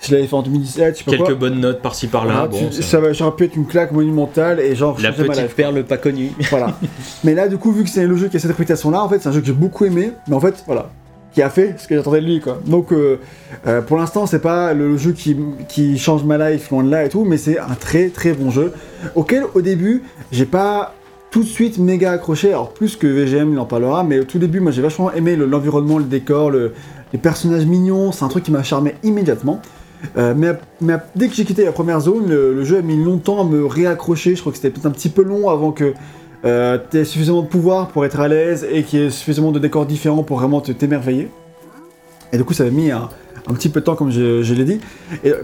Je 0.00 0.14
l'avais 0.14 0.26
fait 0.26 0.34
en 0.34 0.42
2017, 0.42 0.94
je 0.94 0.98
sais 0.98 1.04
pas 1.04 1.10
Quelques 1.10 1.24
quoi. 1.26 1.34
bonnes 1.34 1.60
notes 1.60 1.82
par-ci 1.82 2.06
par-là. 2.06 2.32
Voilà, 2.32 2.48
bon, 2.48 2.70
tu- 2.70 2.82
ça- 2.82 3.14
ça 3.14 3.26
aurait 3.26 3.36
pu 3.36 3.44
être 3.44 3.56
une 3.56 3.66
claque 3.66 3.92
monumentale 3.92 4.58
et 4.60 4.74
genre, 4.74 4.96
La 5.00 5.12
petite 5.12 5.54
perle 5.54 5.84
pas 5.84 5.98
connue. 5.98 6.30
Voilà. 6.50 6.78
mais 7.24 7.34
là, 7.34 7.48
du 7.48 7.58
coup, 7.58 7.70
vu 7.72 7.84
que 7.84 7.90
c'est 7.90 8.06
le 8.06 8.16
jeu 8.16 8.28
qui 8.28 8.36
a 8.36 8.40
cette 8.40 8.50
réputation-là, 8.50 9.02
en 9.02 9.08
fait, 9.08 9.20
c'est 9.20 9.28
un 9.28 9.32
jeu 9.32 9.40
que 9.40 9.46
j'ai 9.46 9.52
beaucoup 9.52 9.84
aimé, 9.84 10.12
mais 10.26 10.34
en 10.34 10.40
fait, 10.40 10.62
voilà, 10.66 10.88
qui 11.34 11.42
a 11.42 11.50
fait 11.50 11.74
ce 11.78 11.86
que 11.86 11.94
j'attendais 11.96 12.20
de 12.22 12.26
lui, 12.26 12.40
quoi. 12.40 12.58
Donc, 12.66 12.92
euh, 12.92 13.18
euh, 13.66 13.82
pour 13.82 13.98
l'instant, 13.98 14.24
c'est 14.26 14.40
pas 14.40 14.72
le 14.72 14.96
jeu 14.96 15.12
qui, 15.12 15.36
qui 15.68 15.98
change 15.98 16.24
ma 16.24 16.50
life, 16.50 16.70
loin 16.70 16.82
de 16.82 16.90
là 16.90 17.04
et 17.04 17.08
tout, 17.10 17.24
mais 17.24 17.36
c'est 17.36 17.58
un 17.58 17.74
très 17.78 18.08
très 18.08 18.32
bon 18.32 18.50
jeu, 18.50 18.72
auquel, 19.14 19.44
au 19.54 19.60
début, 19.60 20.02
j'ai 20.32 20.46
pas 20.46 20.94
tout 21.30 21.42
de 21.42 21.48
suite 21.48 21.78
méga 21.78 22.10
accroché, 22.12 22.48
alors 22.48 22.70
plus 22.70 22.96
que 22.96 23.06
VGM, 23.06 23.52
il 23.52 23.58
en 23.58 23.66
parlera, 23.66 24.02
mais 24.02 24.18
au 24.18 24.24
tout 24.24 24.38
début, 24.38 24.58
moi, 24.60 24.72
j'ai 24.72 24.82
vachement 24.82 25.12
aimé 25.12 25.36
le- 25.36 25.46
l'environnement, 25.46 25.98
le 25.98 26.04
décor, 26.04 26.50
le- 26.50 26.72
les 27.12 27.18
personnages 27.18 27.66
mignons, 27.66 28.12
c'est 28.12 28.24
un 28.24 28.28
truc 28.28 28.44
qui 28.44 28.50
m'a 28.50 28.62
charmé 28.62 28.94
immédiatement. 29.04 29.60
Euh, 30.16 30.34
mais, 30.80 30.96
dès 31.16 31.28
que 31.28 31.34
j'ai 31.34 31.44
quitté 31.44 31.64
la 31.64 31.72
première 31.72 32.00
zone, 32.00 32.28
le, 32.28 32.64
jeu 32.64 32.78
a 32.78 32.82
mis 32.82 33.02
longtemps 33.02 33.40
à 33.40 33.44
me 33.44 33.64
réaccrocher. 33.64 34.34
Je 34.34 34.40
crois 34.40 34.52
que 34.52 34.58
c'était 34.58 34.70
peut-être 34.70 34.86
un 34.86 34.90
petit 34.90 35.08
peu 35.08 35.22
long 35.22 35.48
avant 35.48 35.72
que 35.72 35.92
euh, 36.44 36.78
tu 36.90 36.98
aies 36.98 37.04
suffisamment 37.04 37.42
de 37.42 37.48
pouvoir 37.48 37.88
pour 37.88 38.04
être 38.04 38.20
à 38.20 38.28
l'aise 38.28 38.66
et 38.70 38.82
qu'il 38.82 39.00
y 39.00 39.04
ait 39.04 39.10
suffisamment 39.10 39.52
de 39.52 39.58
décors 39.58 39.86
différents 39.86 40.22
pour 40.22 40.38
vraiment 40.38 40.60
t'émerveiller. 40.60 41.28
Et 42.32 42.38
du 42.38 42.44
coup, 42.44 42.54
ça 42.54 42.64
a 42.64 42.70
mis 42.70 42.90
un, 42.90 43.08
petit 43.54 43.68
peu 43.68 43.80
de 43.80 43.84
temps, 43.84 43.96
comme 43.96 44.10
je, 44.10 44.54
l'ai 44.54 44.64
dit. 44.64 44.80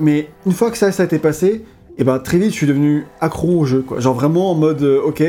Mais 0.00 0.28
une 0.46 0.52
fois 0.52 0.70
que 0.70 0.78
ça, 0.78 0.92
ça 0.92 1.02
a 1.02 1.06
été 1.06 1.18
passé, 1.18 1.64
et 1.98 2.04
ben 2.04 2.18
très 2.18 2.38
vite, 2.38 2.50
je 2.50 2.56
suis 2.56 2.66
devenu 2.66 3.06
accro 3.20 3.60
au 3.60 3.64
jeu. 3.64 3.84
Genre 3.98 4.14
vraiment 4.14 4.50
en 4.52 4.54
mode, 4.54 4.82
euh, 4.82 5.00
ok, 5.02 5.22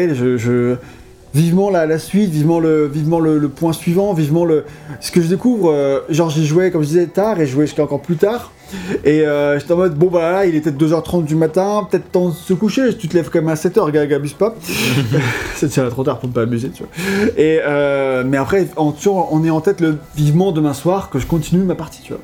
vivement 1.34 1.70
la, 1.70 2.00
suite, 2.00 2.30
vivement 2.30 2.60
le, 2.60 3.50
point 3.54 3.74
suivant, 3.74 4.14
vivement. 4.14 4.46
Ce 5.02 5.12
que 5.12 5.22
je 5.22 5.28
découvre, 5.28 6.04
genre 6.10 6.30
j'y 6.30 6.46
jouais, 6.46 6.72
comme 6.72 6.84
je 6.84 6.88
disais, 6.88 7.08
tard 7.08 7.40
et 7.40 7.46
je 7.46 7.52
jouais 7.52 7.66
jusqu'à 7.66 7.84
encore 7.84 8.02
plus 8.02 8.18
tard. 8.18 8.52
Et 9.04 9.22
euh, 9.22 9.60
j'étais 9.60 9.72
en 9.74 9.78
mode, 9.78 9.96
bon 9.96 10.08
bah 10.08 10.32
là, 10.32 10.46
il 10.46 10.56
était 10.56 10.72
2h30 10.72 11.26
du 11.26 11.36
matin, 11.36 11.88
peut-être 11.90 12.12
temps 12.12 12.30
de 12.30 12.34
se 12.34 12.54
coucher, 12.54 12.96
tu 12.98 13.08
te 13.08 13.16
lèves 13.16 13.30
quand 13.32 13.40
même 13.40 13.50
à 13.50 13.56
7h, 13.56 13.92
gars, 13.92 14.16
abuse 14.16 14.34
pas. 14.34 14.56
C'est 15.56 15.68
déjà 15.68 15.90
trop 15.90 16.04
tard 16.04 16.20
pour 16.20 16.30
ne 16.30 16.34
pas 16.34 16.42
abuser, 16.42 16.70
tu 16.70 16.84
vois. 16.84 16.92
Et, 17.38 17.60
euh, 17.66 18.24
mais 18.26 18.38
après, 18.38 18.68
en, 18.76 18.94
on 19.32 19.44
est 19.44 19.50
en 19.50 19.62
tête 19.62 19.82
le 19.82 19.98
vivement 20.16 20.52
demain 20.52 20.74
soir 20.74 21.10
que 21.10 21.20
je 21.20 21.26
continue 21.26 21.64
ma 21.64 21.76
partie, 21.76 22.02
tu 22.02 22.14
vois. 22.14 22.22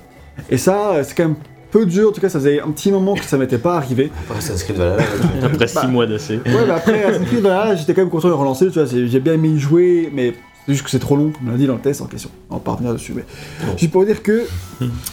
Et 0.49 0.57
ça, 0.57 1.03
c'est 1.03 1.15
quand 1.15 1.23
même 1.23 1.35
peu 1.71 1.85
dur, 1.85 2.09
en 2.09 2.11
tout 2.11 2.21
cas, 2.21 2.29
ça 2.29 2.39
faisait 2.39 2.61
un 2.61 2.69
petit 2.69 2.91
moment 2.91 3.15
que 3.15 3.23
ça 3.23 3.37
m'était 3.37 3.57
pas 3.57 3.75
arrivé. 3.77 4.11
Après, 4.29 4.41
ça 4.41 4.53
inscrit 4.53 4.73
de 4.73 4.77
Valhalla. 4.79 5.03
Après 5.43 5.67
6 5.67 5.75
Bah, 5.75 5.87
mois 5.87 6.05
d'essai. 6.05 6.39
Ouais, 6.45 6.65
bah 6.67 6.75
après, 6.75 7.03
Assassin's 7.03 7.41
Valhalla, 7.41 7.75
j'étais 7.75 7.93
quand 7.93 8.01
même 8.01 8.11
content 8.11 8.27
de 8.27 8.33
relancer, 8.33 8.67
tu 8.67 8.79
vois, 8.79 8.85
j'ai 8.85 9.19
bien 9.19 9.33
aimé 9.33 9.49
y 9.49 9.59
jouer, 9.59 10.11
mais 10.13 10.33
c'est 10.65 10.73
juste 10.73 10.85
que 10.85 10.91
c'est 10.91 10.99
trop 10.99 11.15
long, 11.15 11.31
comme 11.31 11.47
on 11.47 11.51
l'a 11.51 11.57
dit 11.57 11.65
dans 11.67 11.73
le 11.73 11.79
test 11.81 12.01
en 12.01 12.05
question. 12.05 12.29
On 12.49 12.55
va 12.55 12.59
pas 12.59 12.71
revenir 12.73 12.93
dessus, 12.93 13.13
mais. 13.15 13.25
Bon. 13.65 13.75
Juste 13.77 13.91
pour 13.91 14.01
vous 14.01 14.07
dire 14.07 14.21
que 14.21 14.43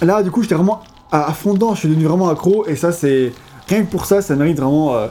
là, 0.02 0.22
du 0.22 0.30
coup, 0.30 0.42
j'étais 0.42 0.54
vraiment 0.54 0.82
à, 1.12 1.32
fond 1.32 1.54
dedans, 1.54 1.74
je 1.74 1.80
suis 1.80 1.88
devenu 1.88 2.04
vraiment 2.04 2.28
accro, 2.28 2.66
et 2.66 2.76
ça, 2.76 2.92
c'est. 2.92 3.32
Rien 3.68 3.84
que 3.84 3.90
pour 3.90 4.04
ça, 4.04 4.20
ça 4.20 4.34
mérite 4.34 4.58
vraiment 4.58 4.96
euh, 4.96 5.06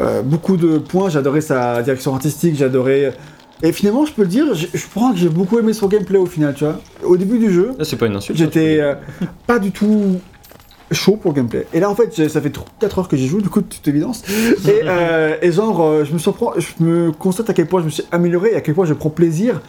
euh, 0.00 0.22
beaucoup 0.22 0.56
de 0.56 0.78
points. 0.78 1.08
J'adorais 1.08 1.40
sa 1.40 1.82
direction 1.82 2.14
artistique, 2.14 2.54
j'adorais. 2.54 3.12
Et 3.60 3.72
finalement, 3.72 4.06
je 4.06 4.12
peux 4.12 4.22
le 4.22 4.28
dire, 4.28 4.54
je, 4.54 4.68
je 4.72 4.86
crois 4.86 5.10
que 5.10 5.16
j'ai 5.16 5.28
beaucoup 5.28 5.58
aimé 5.58 5.72
son 5.72 5.88
gameplay 5.88 6.18
au 6.18 6.26
final, 6.26 6.54
tu 6.54 6.62
vois. 6.62 6.78
Au 7.02 7.16
début 7.16 7.38
du 7.38 7.52
jeu, 7.52 7.72
Là, 7.76 7.84
c'est 7.84 7.96
pas 7.96 8.06
une 8.06 8.14
insulte. 8.14 8.38
ça, 8.38 8.44
J'étais 8.44 8.78
euh, 8.80 8.94
pas 9.48 9.58
du 9.58 9.72
tout 9.72 10.20
chaud 10.92 11.16
pour 11.16 11.32
le 11.32 11.36
gameplay. 11.38 11.66
Et 11.72 11.80
là, 11.80 11.90
en 11.90 11.96
fait, 11.96 12.28
ça 12.28 12.40
fait 12.40 12.52
4 12.78 12.98
heures 13.00 13.08
que 13.08 13.16
j'y 13.16 13.26
joue, 13.26 13.40
du 13.40 13.48
coup, 13.48 13.62
de 13.62 13.66
toute 13.66 13.88
évidence. 13.88 14.22
Et, 14.68 14.82
et 15.42 15.50
genre, 15.50 16.04
je 16.04 16.12
me 16.12 16.18
surprends, 16.18 16.52
je 16.56 16.84
me 16.84 17.10
constate 17.10 17.50
à 17.50 17.52
quel 17.52 17.66
point 17.66 17.80
je 17.80 17.86
me 17.86 17.90
suis 17.90 18.04
amélioré 18.12 18.52
et 18.52 18.54
à 18.54 18.60
quel 18.60 18.76
point 18.76 18.84
je 18.84 18.94
prends 18.94 19.10
plaisir 19.10 19.60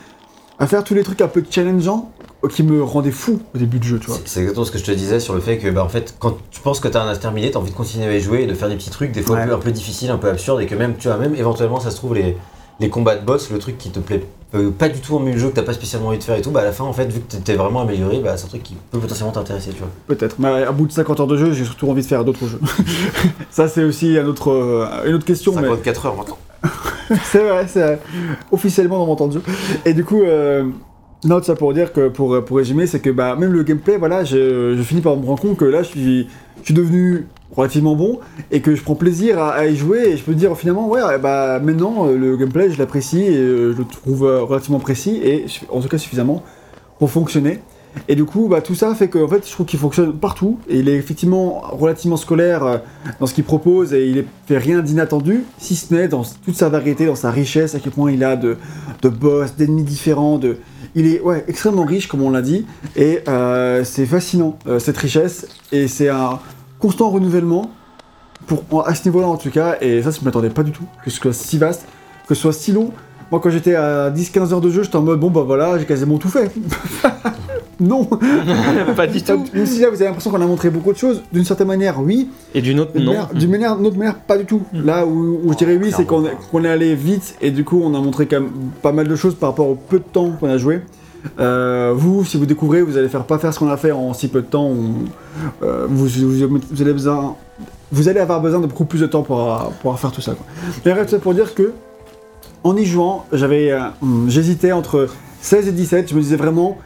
à 0.60 0.68
faire 0.68 0.84
tous 0.84 0.94
les 0.94 1.04
trucs 1.04 1.22
un 1.22 1.28
peu 1.28 1.44
challengeants 1.50 2.12
euh, 2.44 2.48
qui 2.48 2.64
me 2.64 2.84
rendaient 2.84 3.12
fou 3.12 3.40
au 3.54 3.58
début 3.58 3.80
du 3.80 3.88
jeu, 3.88 4.00
tu 4.00 4.08
vois. 4.08 4.18
C'est 4.26 4.40
exactement 4.42 4.66
ce 4.66 4.72
que 4.72 4.78
je 4.78 4.84
te 4.86 4.92
disais 4.92 5.20
sur 5.20 5.34
le 5.34 5.42
fait 5.42 5.58
que, 5.58 5.70
bah, 5.70 5.84
en 5.84 5.90
fait, 5.90 6.16
quand 6.20 6.38
tu 6.52 6.62
penses 6.62 6.80
que 6.80 6.88
t'as 6.88 7.04
un 7.04 7.08
as 7.10 7.18
terminé, 7.18 7.52
t'as 7.52 7.60
envie 7.60 7.72
de 7.72 7.76
continuer 7.76 8.06
à 8.08 8.16
y 8.16 8.22
jouer 8.22 8.44
et 8.44 8.48
de 8.48 8.54
faire 8.54 8.70
des 8.70 8.76
petits 8.76 8.90
trucs, 8.90 9.12
des 9.12 9.22
fois 9.22 9.36
Ouais. 9.38 9.42
un, 9.44 9.48
peu, 9.48 9.54
un 9.54 9.60
peu 9.60 9.72
difficiles, 9.72 10.10
un 10.12 10.18
peu 10.18 10.30
absurdes, 10.30 10.62
et 10.62 10.66
que 10.66 10.76
même, 10.76 10.96
tu 10.98 11.08
vois, 11.08 11.18
même 11.18 11.36
éventuellement, 11.36 11.80
ça 11.80 11.92
se 11.92 11.98
trouve, 11.98 12.16
les, 12.16 12.38
les 12.80 12.90
combats 12.90 13.16
de 13.16 13.26
boss, 13.26 13.50
le 13.52 13.60
truc 13.60 13.78
qui 13.78 13.90
te 13.90 14.00
plaît 14.00 14.24
euh, 14.54 14.70
pas 14.72 14.88
du 14.88 15.02
tout 15.02 15.16
en 15.16 15.20
milieu 15.20 15.34
de 15.36 15.40
jeu, 15.40 15.50
que 15.50 15.56
t'as 15.56 15.64
pas 15.64 15.74
spécialement 15.74 16.10
envie 16.10 16.18
de 16.20 16.24
faire 16.24 16.36
et 16.38 16.42
tout, 16.42 16.52
bah 16.52 16.62
à 16.62 16.64
la 16.64 16.72
fin, 16.72 16.86
en 16.86 16.94
fait, 16.94 17.08
vu 17.12 17.20
que 17.20 17.36
t'es 17.36 17.56
vraiment 17.56 17.82
amélioré, 17.82 18.20
bah 18.20 18.38
c'est 18.38 18.46
un 18.46 18.48
truc 18.50 18.64
qui 18.64 18.76
peut 18.92 19.00
potentiellement 19.00 19.34
t'intéresser, 19.34 19.72
tu 19.72 19.80
vois. 19.80 19.90
Peut-être. 20.08 20.36
Mais 20.40 20.64
à 20.64 20.72
bout 20.72 20.86
de 20.88 20.92
50 20.94 21.20
heures 21.20 21.28
de 21.28 21.36
jeu, 21.36 21.52
j'ai 21.52 21.66
surtout 21.66 21.90
envie 21.90 22.02
de 22.04 22.08
faire 22.08 22.24
d'autres 22.24 22.48
jeux. 22.48 22.60
ça, 23.50 23.68
c'est 23.68 23.84
aussi 23.84 24.18
un 24.18 24.26
autre, 24.28 24.52
euh, 24.52 24.88
une 25.08 25.16
autre 25.16 25.26
question. 25.26 25.52
mais- 25.56 25.62
54 25.64 26.06
heures 26.06 26.16
maintenant. 26.16 26.38
c'est 27.24 27.44
vrai, 27.48 27.66
c'est 27.68 28.00
officiellement 28.52 29.00
dans 29.00 29.06
mon 29.06 29.16
temps 29.16 29.28
de 29.28 29.34
jeu. 29.34 29.44
Et 29.86 29.94
du 29.94 30.04
coup, 30.04 30.22
euh, 30.22 30.66
ça 31.44 31.56
pour 31.56 31.74
dire 31.74 31.94
que, 31.94 32.08
pour, 32.10 32.44
pour 32.46 32.58
résumer, 32.58 32.88
c'est 32.88 33.00
que 33.00 33.10
bah, 33.10 33.36
même 33.36 33.52
le 33.52 33.64
gameplay, 33.64 33.98
voilà, 33.98 34.24
je, 34.24 34.76
je 34.78 34.82
finis 34.84 35.02
par 35.02 35.16
me 35.18 35.26
rendre 35.26 35.42
compte 35.42 35.58
que 35.58 35.66
là, 35.66 35.84
je 35.84 35.90
suis, 35.90 36.28
je 36.60 36.66
suis 36.66 36.74
devenu 36.74 37.26
relativement 37.56 37.96
bon 37.96 38.20
et 38.52 38.62
que 38.62 38.76
je 38.76 38.84
prends 38.84 38.96
plaisir 38.96 39.40
à, 39.40 39.52
à 39.52 39.66
y 39.66 39.76
jouer 39.76 40.10
et 40.10 40.18
je 40.18 40.24
peux 40.24 40.34
dire 40.34 40.56
finalement, 40.58 40.88
ouais, 40.90 41.18
bah 41.20 41.60
maintenant, 41.60 42.08
euh, 42.08 42.18
le 42.18 42.38
gameplay, 42.38 42.70
je 42.70 42.78
l'apprécie 42.78 43.24
et 43.24 43.38
euh, 43.38 43.74
je 43.74 43.78
le 43.78 43.86
trouve 43.86 44.26
euh, 44.26 44.42
relativement 44.42 44.80
précis 44.80 45.22
et 45.24 45.46
en 45.70 45.82
tout 45.82 45.88
cas 45.88 45.98
suffisamment 45.98 46.44
pour 47.00 47.10
fonctionner. 47.10 47.60
Et 48.08 48.16
du 48.16 48.26
coup, 48.26 48.48
bah, 48.48 48.62
tout 48.62 48.76
ça 48.76 48.94
fait 48.96 49.08
que 49.08 49.26
fait, 49.28 49.46
je 49.48 49.52
trouve 49.52 49.66
qu'il 49.66 49.80
fonctionne 49.80 50.14
partout. 50.14 50.60
Et 50.70 50.80
il 50.80 50.90
est 50.90 50.96
effectivement 50.96 51.62
relativement 51.72 52.18
scolaire 52.18 52.64
euh, 52.64 52.78
dans 53.20 53.26
ce 53.28 53.34
qu'il 53.34 53.44
propose 53.44 53.94
et 53.94 54.08
il 54.08 54.18
est- 54.20 54.28
fait 54.48 54.58
rien 54.58 54.80
d'inattendu, 54.82 55.44
si 55.58 55.76
ce 55.76 55.94
n'est 55.94 56.08
dans 56.08 56.24
toute 56.44 56.56
sa 56.56 56.70
variété, 56.70 57.06
dans 57.06 57.16
sa 57.16 57.32
richesse, 57.32 57.74
à 57.76 57.80
quel 57.80 57.92
point 57.92 58.12
il 58.12 58.24
a 58.24 58.36
de, 58.36 58.58
boss, 59.10 59.56
d'ennemis 59.56 59.84
différents. 59.84 60.40
Il 60.96 61.08
est 61.08 61.22
extrêmement 61.48 61.84
riche, 61.86 62.08
comme 62.08 62.22
on 62.22 62.30
l'a 62.30 62.42
dit, 62.42 62.66
et 62.96 63.20
euh, 63.28 63.84
c'est 63.84 64.06
fascinant, 64.06 64.58
euh, 64.68 64.80
cette 64.80 64.98
richesse. 64.98 65.48
Et 65.72 65.88
c'est 65.88 66.10
un 66.10 66.40
constant 66.80 67.10
renouvellement, 67.10 67.72
pour, 68.48 68.88
à 68.88 68.94
ce 68.94 69.04
niveau-là 69.10 69.28
en 69.28 69.38
tout 69.38 69.50
cas, 69.50 69.78
et 69.82 70.02
ça, 70.04 70.12
je 70.12 70.20
ne 70.20 70.26
m'attendais 70.26 70.50
pas 70.50 70.64
du 70.64 70.72
tout, 70.72 70.86
que 71.04 71.10
ce 71.10 71.18
soit 71.20 71.34
si 71.34 71.58
vaste, 71.58 71.86
que 72.28 72.36
ce 72.36 72.42
soit 72.42 72.54
si 72.54 72.72
long. 72.72 72.92
Moi, 73.32 73.40
quand 73.42 73.50
j'étais 73.50 73.74
à 73.76 74.12
10-15 74.12 74.54
heures 74.54 74.62
de 74.62 74.70
jeu, 74.70 74.84
j'étais 74.84 74.96
en 74.98 75.02
mode, 75.02 75.20
bon, 75.20 75.32
bah 75.32 75.42
voilà, 75.46 75.80
j'ai 75.80 75.86
quasiment 75.86 76.18
tout 76.20 76.30
fait. 76.30 76.52
non 77.80 78.06
pas 78.96 79.08
du 79.08 79.22
tout. 79.22 79.44
Même 79.54 79.66
si 79.66 79.80
là, 79.80 79.90
vous 79.90 79.96
avez 79.96 80.06
l'impression 80.06 80.32
qu'on 80.32 80.42
a 80.42 80.46
montré 80.48 80.70
beaucoup 80.70 80.94
de 80.94 80.98
choses, 80.98 81.22
d'une 81.34 81.44
certaine 81.46 81.68
manière, 81.68 82.00
oui, 82.02 82.30
Et 82.54 82.62
d'une 82.62 82.80
autre, 82.80 82.92
non. 82.98 83.06
manière- 83.14 83.34
d'une 83.34 83.52
manière, 83.52 83.76
d'une 83.78 83.88
autre 83.88 83.98
manière, 83.98 84.16
pas 84.20 84.38
du 84.38 84.46
tout. 84.46 84.62
Là 84.74 85.06
où, 85.06 85.40
où 85.44 85.52
je 85.54 85.58
dirais 85.58 85.78
oui, 85.82 85.92
c'est 85.96 86.06
qu'on 86.06 86.22
est, 86.24 86.30
clairement 86.30 86.46
qu'on 86.52 86.64
est 86.64 86.70
allé 86.70 86.96
vite 86.96 87.36
et 87.42 87.52
du 87.52 87.64
coup, 87.64 87.82
on 87.84 87.94
a 87.94 88.00
montré 88.00 88.26
quand 88.28 88.42
même 88.42 88.52
pas 88.82 88.92
mal 88.92 89.08
de 89.08 89.16
choses 89.16 89.36
par 89.36 89.50
rapport 89.50 89.68
au 89.70 89.76
peu 89.76 90.00
de 90.00 90.04
temps 90.06 90.32
qu'on 90.40 90.50
a 90.50 90.58
joué. 90.58 90.82
Euh, 91.40 91.92
vous, 91.96 92.24
si 92.24 92.38
vous 92.38 92.46
découvrez, 92.46 92.82
vous 92.84 92.98
allez 92.98 93.10
faire 93.10 93.24
pas 93.26 93.40
faire 93.40 93.52
ce 93.54 93.60
qu'on 93.60 93.70
a 93.70 93.78
fait 93.78 93.92
en 93.92 94.14
si 94.14 94.28
peu 94.28 94.42
de 94.42 94.48
temps. 94.48 94.68
on- 94.68 95.64
euh, 95.66 95.88
vous, 95.90 96.06
vous, 96.08 96.48
vous 96.72 96.82
allez 96.82 96.94
besoin, 96.94 97.36
vous 97.92 98.08
allez 98.10 98.20
avoir 98.20 98.42
besoin 98.42 98.60
de 98.60 98.68
beaucoup 98.68 98.86
plus 98.86 99.00
de 99.02 99.08
temps 99.08 99.24
pour 99.24 99.38
pouvoir 99.82 100.00
faire 100.00 100.12
tout 100.12 100.22
ça. 100.22 100.34
Quoi. 100.34 100.46
Mais 100.86 100.94
reste 100.94 101.18
pour 101.20 101.34
dire 101.34 101.54
que 101.56 101.74
en 102.64 102.76
y 102.78 102.86
jouant, 102.86 103.26
j'avais, 103.34 103.72
euh, 103.72 103.80
j'hésitais 104.28 104.72
entre 104.72 105.08
16 105.42 105.68
et 105.68 105.72
17. 105.72 106.10
Je 106.10 106.16
me 106.16 106.22
disais 106.22 106.36
vraiment, 106.36 106.78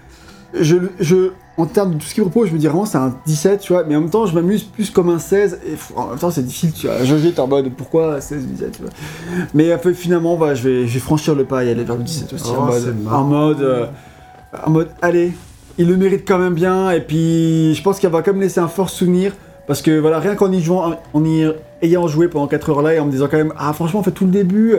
je, 0.53 0.77
je, 0.99 1.31
en 1.57 1.65
termes 1.65 1.95
de 1.95 1.99
tout 1.99 2.05
ce 2.05 2.13
qu'il 2.13 2.23
propose, 2.23 2.49
je 2.49 2.53
me 2.53 2.59
dis 2.59 2.67
vraiment 2.67 2.85
c'est 2.85 2.97
un 2.97 3.15
17, 3.25 3.59
tu 3.59 3.73
vois. 3.73 3.83
Mais 3.83 3.95
en 3.95 4.01
même 4.01 4.09
temps, 4.09 4.25
je 4.25 4.33
m'amuse 4.33 4.63
plus 4.63 4.89
comme 4.89 5.09
un 5.09 5.19
16. 5.19 5.59
Et 5.67 5.75
en 5.95 6.07
même 6.07 6.17
temps, 6.17 6.31
c'est 6.31 6.45
difficile, 6.45 6.73
tu 6.73 6.87
vois. 6.87 7.03
Je 7.03 7.17
j'étais 7.17 7.39
en 7.39 7.47
mode 7.47 7.71
pourquoi 7.73 8.21
16 8.21 8.45
17, 8.45 8.71
tu 8.71 8.81
vois. 8.81 8.91
Mais 9.53 9.71
euh, 9.71 9.93
finalement, 9.93 10.37
bah, 10.37 10.55
je, 10.55 10.67
vais, 10.67 10.87
je 10.87 10.93
vais 10.93 10.99
franchir 10.99 11.35
le 11.35 11.45
pas 11.45 11.63
et 11.63 11.71
aller 11.71 11.83
vers 11.83 11.97
le 11.97 12.03
17 12.03 12.33
aussi. 12.33 12.51
Oh, 12.55 12.61
en 12.61 12.65
mode, 12.65 12.81
c'est 12.81 13.03
marrant. 13.03 13.21
en 13.21 13.23
mode, 13.25 13.61
euh, 13.61 13.85
en 14.65 14.69
mode, 14.69 14.89
allez, 15.01 15.33
il 15.77 15.87
le 15.87 15.97
mérite 15.97 16.27
quand 16.27 16.39
même 16.39 16.55
bien. 16.55 16.91
Et 16.91 17.01
puis, 17.01 17.75
je 17.75 17.83
pense 17.83 17.99
qu'il 17.99 18.09
va 18.09 18.21
quand 18.21 18.31
même 18.31 18.41
laisser 18.41 18.59
un 18.59 18.67
fort 18.67 18.89
souvenir. 18.89 19.33
Parce 19.67 19.83
que 19.83 19.99
voilà, 19.99 20.19
rien 20.19 20.33
qu'en 20.33 20.51
y 20.51 20.61
jouant, 20.61 20.95
en 21.13 21.25
y 21.25 21.45
ayant 21.83 22.07
joué 22.07 22.27
pendant 22.27 22.47
4 22.47 22.71
heures 22.71 22.81
là 22.81 22.95
et 22.95 22.99
en 22.99 23.05
me 23.05 23.11
disant 23.11 23.27
quand 23.29 23.37
même, 23.37 23.53
ah 23.55 23.71
franchement, 23.73 23.99
en 23.99 24.03
fait, 24.03 24.11
tout 24.11 24.25
le 24.25 24.31
début, 24.31 24.77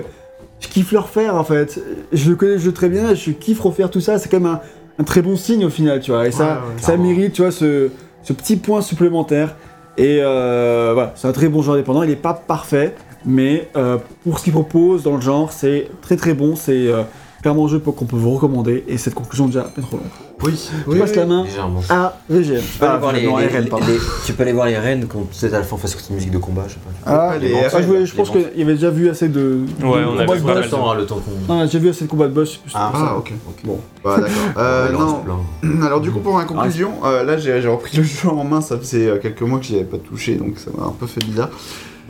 je 0.61 0.69
kiffe 0.69 0.93
le 0.93 0.99
refaire 0.99 1.35
en 1.35 1.45
fait. 1.45 1.81
Je 2.13 2.31
le 2.31 2.37
connais 2.37 2.55
le 2.55 2.59
jeu 2.59 2.73
très 2.73 2.89
bien, 2.89 3.15
je 3.15 3.31
kiffe 3.31 3.61
refaire 3.61 3.91
tout 3.91 4.01
ça, 4.01 4.19
c'est 4.19 4.29
quand 4.29 4.41
même 4.41 4.53
un, 4.55 4.61
un 5.01 5.05
très 5.05 5.23
bon 5.23 5.37
signe 5.37 5.65
au 5.65 5.71
final, 5.71 6.01
tu 6.01 6.11
vois. 6.11 6.29
Et 6.29 6.31
ça, 6.31 6.45
Ouais, 6.45 6.51
ouais, 6.53 6.83
ça 6.83 6.97
mérite, 6.97 7.33
tu 7.33 7.43
vois, 7.43 7.51
ce, 7.51 7.89
ce 8.23 8.33
petit 8.33 8.57
point 8.57 8.83
supplémentaire. 8.83 9.57
Et 9.97 10.19
euh, 10.21 10.91
voilà, 10.95 11.13
c'est 11.17 11.27
un 11.27 11.33
très 11.33 11.49
bon 11.49 11.63
jeu 11.63 11.73
indépendant, 11.73 12.03
il 12.03 12.11
n'est 12.11 12.17
pas 12.17 12.35
parfait, 12.35 12.95
mais 13.25 13.69
euh, 13.77 13.99
pour 14.25 14.39
ce 14.39 14.45
qu'il 14.45 14.53
propose 14.53 15.03
dans 15.03 15.17
le 15.17 15.21
genre, 15.21 15.53
c'est 15.53 15.89
très 16.01 16.17
très 16.17 16.33
bon, 16.33 16.55
c'est 16.55 16.87
euh, 16.87 17.03
clairement 17.43 17.65
un 17.65 17.69
jeu 17.69 17.79
qu'on 17.81 18.05
peut 18.05 18.17
vous 18.17 18.31
recommander, 18.35 18.85
et 18.89 18.99
cette 18.99 19.15
conclusion 19.15 19.47
déjà 19.47 19.63
pas 19.63 19.83
trop 19.83 19.97
longue. 19.97 20.07
Oui, 20.43 20.71
Je 20.89 20.99
passe 20.99 21.15
la 21.15 21.27
main 21.27 21.45
Légèrement. 21.45 21.81
à 21.89 22.17
VGM. 22.29 22.61
Tu 22.61 22.79
peux, 22.79 22.85
aller 22.87 22.95
Ah, 22.95 22.99
voir 22.99 23.13
les, 23.13 23.27
non, 23.27 23.37
les- 23.39 23.47
RN, 23.47 23.67
pardon. 23.69 23.87
les- 23.87 23.99
tu 24.25 24.33
peux 24.33 24.43
aller 24.43 24.53
voir 24.53 24.67
les 24.67 24.79
reines 24.79 25.07
quand 25.07 25.21
peut-être 25.21 25.55
à 25.55 25.59
la 25.59 25.65
fin 25.65 25.77
une 26.09 26.15
musique 26.17 26.31
de 26.31 26.39
combat, 26.39 26.65
je 26.69 26.75
sais 26.75 26.79
pas. 26.81 27.11
Ah, 27.33 27.39
les- 27.39 27.55
ah, 27.55 27.69
je, 27.81 27.87
voulais- 27.87 28.07
je 28.07 28.13
les 28.13 28.17
pense 28.17 28.31
qu'il 28.31 28.49
y 28.57 28.63
avait 28.63 28.75
déjà 28.75 28.91
vu 28.91 29.09
assez 29.09 29.29
de. 29.29 29.41
Ouais, 29.41 30.01
de 30.01 30.07
on 30.07 30.11
combats 30.11 30.23
avait 30.23 30.23
de 30.23 30.27
pas 30.27 30.35
boss. 30.35 30.43
mal 30.43 30.63
le 30.63 30.69
temps, 30.69 30.91
hein, 30.91 30.95
le 30.97 31.07
temps 31.07 31.21
qu'on. 31.47 31.53
Ah, 31.53 31.67
j'ai 31.67 31.79
vu 31.79 31.89
assez 31.89 32.05
de 32.05 32.11
combats 32.11 32.29
de 32.29 32.33
boss. 32.35 32.61
c'est 32.67 32.73
Ah, 32.75 32.89
pour 32.91 33.01
ça. 33.01 33.07
Ah, 33.11 33.17
ok. 33.19 33.33
Bon. 33.65 33.79
Bah 34.05 34.17
d'accord. 34.17 34.31
Euh, 34.57 34.93
non, 34.93 35.23
alors 35.85 36.01
du 36.01 36.11
coup 36.11 36.21
pour 36.21 36.35
ma 36.35 36.45
conclusion, 36.45 36.93
euh, 37.05 37.23
là 37.25 37.37
j'ai 37.37 37.61
j'ai 37.61 37.69
repris 37.69 37.97
le 37.99 38.03
jeu 38.03 38.29
en 38.29 38.45
main, 38.45 38.61
ça 38.61 38.79
faisait 38.79 39.07
euh, 39.09 39.19
quelques 39.19 39.43
mois 39.43 39.59
que 39.59 39.65
j'y 39.67 39.75
avais 39.77 39.85
pas 39.85 39.99
touché, 39.99 40.37
donc 40.37 40.59
ça 40.59 40.71
m'a 40.77 40.87
un 40.87 40.95
peu 40.99 41.07
fait 41.07 41.23
bizarre. 41.25 41.51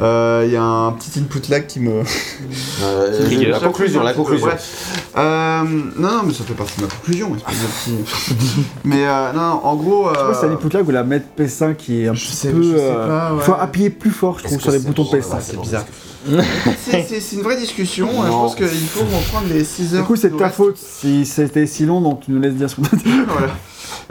Euh, 0.00 0.44
Il 0.46 0.52
y 0.52 0.56
a 0.56 0.62
un 0.62 0.92
petit 0.92 1.18
input 1.18 1.40
lag 1.50 1.66
qui 1.66 1.80
me... 1.80 2.02
Euh, 2.82 3.48
la 3.50 3.60
conclusion, 3.60 4.02
la 4.02 4.12
conclusion. 4.14 4.48
Euh, 5.16 5.62
non, 5.64 6.10
non, 6.12 6.22
mais 6.24 6.32
ça 6.32 6.44
fait 6.44 6.54
partie 6.54 6.78
de 6.80 6.86
ma 6.86 6.90
conclusion. 6.90 7.32
mais 8.84 9.06
euh, 9.06 9.32
non, 9.32 9.40
non, 9.42 9.60
en 9.64 9.76
gros... 9.76 10.08
Je 10.08 10.18
sais 10.18 10.24
pas 10.24 10.34
si 10.34 10.40
c'est 10.40 10.46
euh, 10.46 10.50
un 10.50 10.52
input 10.54 10.68
lag 10.76 10.88
ou 10.88 10.90
la 10.90 11.04
mettre 11.04 11.26
PS5 11.38 11.76
qui 11.76 12.02
est 12.04 12.08
un 12.08 12.14
Je 12.14 12.24
petit 12.24 12.32
sais- 12.36 12.50
peu. 12.50 12.62
je 12.62 12.76
sais 12.76 12.82
euh, 12.82 13.06
pas, 13.06 13.34
ouais. 13.34 13.42
Faut 13.42 13.52
appuyer 13.58 13.90
plus 13.90 14.10
fort, 14.10 14.38
je 14.38 14.44
trouve, 14.44 14.60
sur 14.60 14.70
les 14.72 14.78
boutons 14.78 15.04
ouais, 15.10 15.20
PS5. 15.20 15.34
ouais, 15.34 15.40
c'est 15.42 15.56
bon, 15.56 15.62
bizarre. 15.62 15.84
c'est- 16.86 17.32
une 17.32 17.42
vraie 17.42 17.56
discussion, 17.58 18.08
euh, 18.08 18.26
je 18.26 18.30
pense 18.30 18.54
qu'il 18.54 18.66
faut 18.68 19.00
reprendre 19.04 19.48
les 19.52 19.64
6 19.64 19.94
heures. 19.94 20.02
Du 20.02 20.06
coup, 20.06 20.16
c'est 20.16 20.36
ta 20.36 20.48
faute 20.50 20.76
si 20.78 21.24
c'était 21.26 21.66
si 21.66 21.84
long, 21.86 22.00
donc 22.00 22.20
tu 22.20 22.30
nous 22.32 22.40
laisses 22.40 22.54
dire 22.54 22.68
ce 22.70 22.76
qu'on 22.76 22.84
a 22.84 22.96
dit. 22.96 23.04
voilà. 23.28 23.52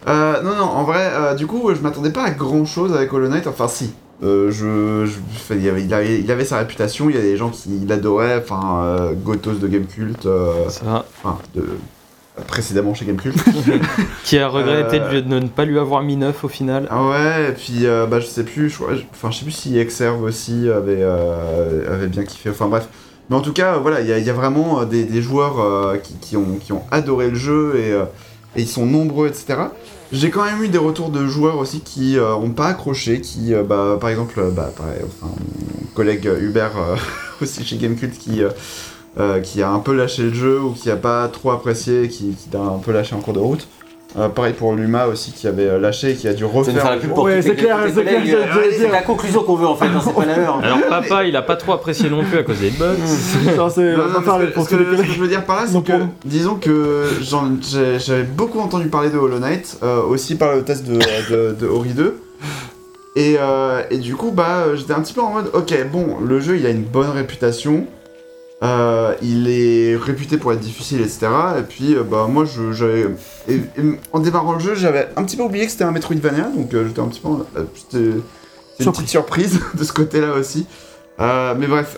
Euh, 0.07 0.41
non, 0.43 0.55
non, 0.55 0.63
en 0.63 0.83
vrai, 0.83 1.11
euh, 1.13 1.33
du 1.35 1.45
coup, 1.47 1.69
je 1.75 1.81
m'attendais 1.81 2.11
pas 2.11 2.23
à 2.23 2.31
grand 2.31 2.65
chose 2.65 2.93
avec 2.93 3.11
Hollow 3.11 3.27
Knight. 3.27 3.47
Enfin, 3.47 3.67
si. 3.67 3.91
Euh, 4.21 4.51
je, 4.51 5.07
il, 5.55 5.69
avait, 5.69 5.81
il, 5.83 5.93
avait, 5.93 6.19
il 6.19 6.29
avait 6.31 6.43
sa 6.45 6.57
réputation, 6.57 7.09
il 7.09 7.15
y 7.15 7.19
a 7.19 7.21
des 7.21 7.37
gens 7.37 7.49
qui 7.49 7.69
l'adoraient, 7.87 8.37
enfin, 8.43 8.81
euh, 8.83 9.13
Gotos 9.13 9.53
de 9.53 9.67
Gamecult, 9.67 10.25
euh, 10.25 10.67
Ça. 10.67 11.05
enfin, 11.23 11.37
de, 11.55 11.63
précédemment 12.47 12.93
chez 12.93 13.05
Gamecult. 13.05 13.35
Qui 14.25 14.37
a 14.39 14.49
regretté 14.49 14.99
Euh, 14.99 15.21
de 15.21 15.39
ne 15.39 15.47
pas 15.47 15.63
lui 15.63 15.79
avoir 15.79 16.03
mis 16.03 16.17
9 16.17 16.43
au 16.43 16.47
final. 16.49 16.87
ah 16.89 17.07
ouais, 17.07 17.49
et 17.49 17.53
puis, 17.53 17.85
euh, 17.85 18.07
bah, 18.07 18.19
je 18.19 18.25
sais 18.25 18.43
plus, 18.43 18.69
je, 18.69 18.77
enfin, 19.11 19.31
je 19.31 19.37
sais 19.37 19.43
plus 19.45 19.51
si 19.53 19.77
Exerve 19.79 20.21
aussi 20.23 20.69
avait, 20.69 21.01
avait 21.03 22.07
bien 22.07 22.23
kiffé, 22.23 22.49
enfin, 22.49 22.67
bref. 22.67 22.87
Mais 23.29 23.35
en 23.37 23.41
tout 23.41 23.53
cas, 23.53 23.77
voilà, 23.77 24.01
il 24.01 24.07
y, 24.07 24.11
a- 24.11 24.17
il 24.17 24.25
y 24.25 24.29
a 24.29 24.33
vraiment 24.33 24.83
des, 24.85 25.03
des 25.05 25.21
joueurs 25.21 25.95
qui, 26.01 26.15
qui 26.15 26.35
ont, 26.35 26.57
qui 26.59 26.73
ont 26.73 26.81
adoré 26.91 27.29
le 27.29 27.35
jeu 27.35 27.75
et, 27.77 27.91
et 28.59 28.63
ils 28.63 28.67
sont 28.67 28.85
nombreux, 28.85 29.27
etc. 29.27 29.59
J'ai 30.11 30.31
quand 30.31 30.43
même 30.43 30.63
eu 30.63 30.69
des 30.69 30.79
retours 30.79 31.09
de 31.09 31.27
joueurs 31.27 31.57
aussi 31.59 31.81
qui 31.81 32.17
euh, 32.17 32.33
ont 32.33 32.49
pas 32.49 32.67
accroché, 32.67 33.21
qui, 33.21 33.53
euh, 33.53 33.63
bah, 33.63 33.97
par 34.01 34.09
exemple, 34.09 34.39
euh, 34.39 34.49
bah, 34.49 34.71
pareil, 34.75 35.01
collègue 35.93 36.25
Hubert, 36.39 36.77
euh, 36.77 36.95
aussi 37.41 37.63
chez 37.63 37.77
Gamecult, 37.77 38.17
qui, 38.17 38.41
euh, 38.43 38.49
euh, 39.19 39.39
qui 39.39 39.61
a 39.61 39.69
un 39.69 39.79
peu 39.79 39.95
lâché 39.95 40.23
le 40.23 40.33
jeu 40.33 40.59
ou 40.61 40.71
qui 40.71 40.89
a 40.89 40.95
pas 40.95 41.27
trop 41.27 41.51
apprécié, 41.51 42.07
qui, 42.09 42.35
qui 42.35 42.57
a 42.57 42.59
un 42.59 42.79
peu 42.79 42.91
lâché 42.91 43.15
en 43.15 43.19
cours 43.19 43.33
de 43.33 43.39
route. 43.39 43.67
Euh, 44.17 44.27
pareil 44.27 44.53
pour 44.53 44.73
Luma 44.73 45.05
aussi 45.05 45.31
qui 45.31 45.45
avait 45.47 45.67
euh, 45.67 45.79
lâché 45.79 46.11
et 46.11 46.15
qui 46.15 46.27
a 46.27 46.33
dû 46.33 46.43
refaire. 46.43 46.73
Ouais, 47.25 47.41
c'est 47.43 47.55
clair, 47.55 47.77
c'est 47.93 48.03
Euh. 48.57 48.71
C'est 48.79 48.89
la 48.91 49.01
conclusion 49.03 49.43
qu'on 49.43 49.55
veut 49.55 49.67
en 49.67 49.75
fait, 49.75 49.85
hein, 49.85 50.01
c'est 50.03 50.15
pas 50.15 50.25
la 50.25 50.37
leur. 50.37 50.57
Alors 50.63 50.79
papa, 50.89 51.25
il 51.25 51.35
a 51.35 51.43
pas 51.43 51.55
trop 51.55 51.73
apprécié 51.73 52.09
non 52.09 52.23
plus 52.23 52.39
à 52.39 52.43
cause 52.43 52.57
des 52.59 52.71
bugs. 52.71 52.95
Non, 53.55 53.69
c'est- 53.69 53.95
ce 54.19 54.25
que- 54.47 54.53
pour 54.53 54.63
ce 54.65 54.69
que, 54.71 54.75
les 54.77 54.85
ce 54.85 54.89
que 54.89 54.95
collègues. 54.95 55.11
je 55.15 55.21
veux 55.21 55.27
dire 55.27 55.45
par 55.45 55.57
là, 55.57 55.67
c'est 55.67 55.83
que, 55.83 55.91
disons 56.25 56.55
que 56.55 57.05
j'avais 57.99 58.23
beaucoup 58.23 58.59
entendu 58.59 58.87
parler 58.87 59.11
de 59.11 59.17
Hollow 59.19 59.37
Knight, 59.39 59.77
euh, 59.83 60.01
aussi 60.01 60.35
par 60.35 60.55
le 60.55 60.63
test 60.63 60.87
de, 60.87 60.97
de, 61.31 61.53
de 61.59 61.67
Ori 61.67 61.89
2. 61.89 62.19
Et, 63.15 63.35
euh, 63.39 63.81
et 63.91 63.97
du 63.97 64.15
coup, 64.15 64.31
bah, 64.31 64.75
j'étais 64.75 64.93
un 64.93 65.01
petit 65.01 65.13
peu 65.13 65.21
en 65.21 65.31
mode, 65.31 65.49
ok, 65.53 65.73
bon, 65.91 66.17
le 66.25 66.39
jeu, 66.39 66.57
il 66.57 66.65
a 66.65 66.69
une 66.69 66.83
bonne 66.83 67.09
réputation. 67.11 67.85
Euh, 68.61 69.13
il 69.21 69.49
est 69.49 69.95
réputé 69.95 70.37
pour 70.37 70.51
être 70.51 70.59
difficile, 70.59 70.99
etc. 71.01 71.27
Et 71.59 71.61
puis, 71.61 71.95
euh, 71.95 72.03
bah, 72.03 72.27
moi, 72.29 72.43
j'avais... 72.71 73.07
en 74.11 74.19
démarrant 74.19 74.53
le 74.53 74.59
jeu, 74.59 74.75
j'avais 74.75 75.07
un 75.15 75.23
petit 75.23 75.37
peu 75.37 75.43
oublié 75.43 75.65
que 75.65 75.71
c'était 75.71 75.85
un 75.85 75.91
Metroidvania, 75.91 76.49
donc 76.55 76.73
euh, 76.73 76.85
j'étais 76.87 76.99
un 76.99 77.07
petit 77.07 77.21
peu... 77.21 77.29
c'est 78.77 78.83
une 78.85 78.91
petite 78.91 79.07
surprise 79.07 79.59
de 79.75 79.83
ce 79.83 79.93
côté-là 79.93 80.33
aussi. 80.33 80.65
Mais 81.19 81.67
bref, 81.67 81.97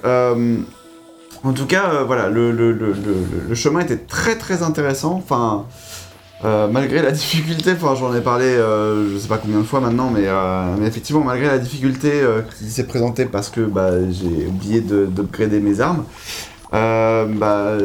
en 1.44 1.54
tout 1.54 1.66
cas, 1.66 2.04
voilà, 2.04 2.30
le, 2.30 2.52
le, 2.52 2.72
le, 2.72 2.94
le, 2.94 3.16
le 3.50 3.56
chemin 3.56 3.80
était 3.80 3.98
très 3.98 4.36
très 4.36 4.62
intéressant. 4.62 5.14
Enfin, 5.14 5.66
malgré 6.44 7.02
la 7.02 7.12
difficulté, 7.22 7.72
enfin, 7.72 7.96
j'en 7.96 8.14
ai 8.16 8.22
parlé, 8.22 8.54
je 8.56 9.18
sais 9.18 9.28
pas 9.28 9.40
combien 9.40 9.58
de 9.58 9.64
fois 9.64 9.80
maintenant, 9.80 10.12
mais, 10.12 10.28
mais 10.80 10.86
effectivement, 10.86 11.24
malgré 11.24 11.48
la 11.48 11.58
difficulté 11.58 12.22
qui 12.60 12.70
s'est 12.70 12.86
présentée 12.86 13.26
parce 13.26 13.50
que 13.50 13.62
bah, 13.62 13.94
j'ai 14.12 14.46
oublié 14.46 14.82
de- 14.82 15.08
d'upgrader 15.08 15.60
mes 15.60 15.80
armes, 15.82 16.04
euh, 16.74 17.26
bah, 17.26 17.78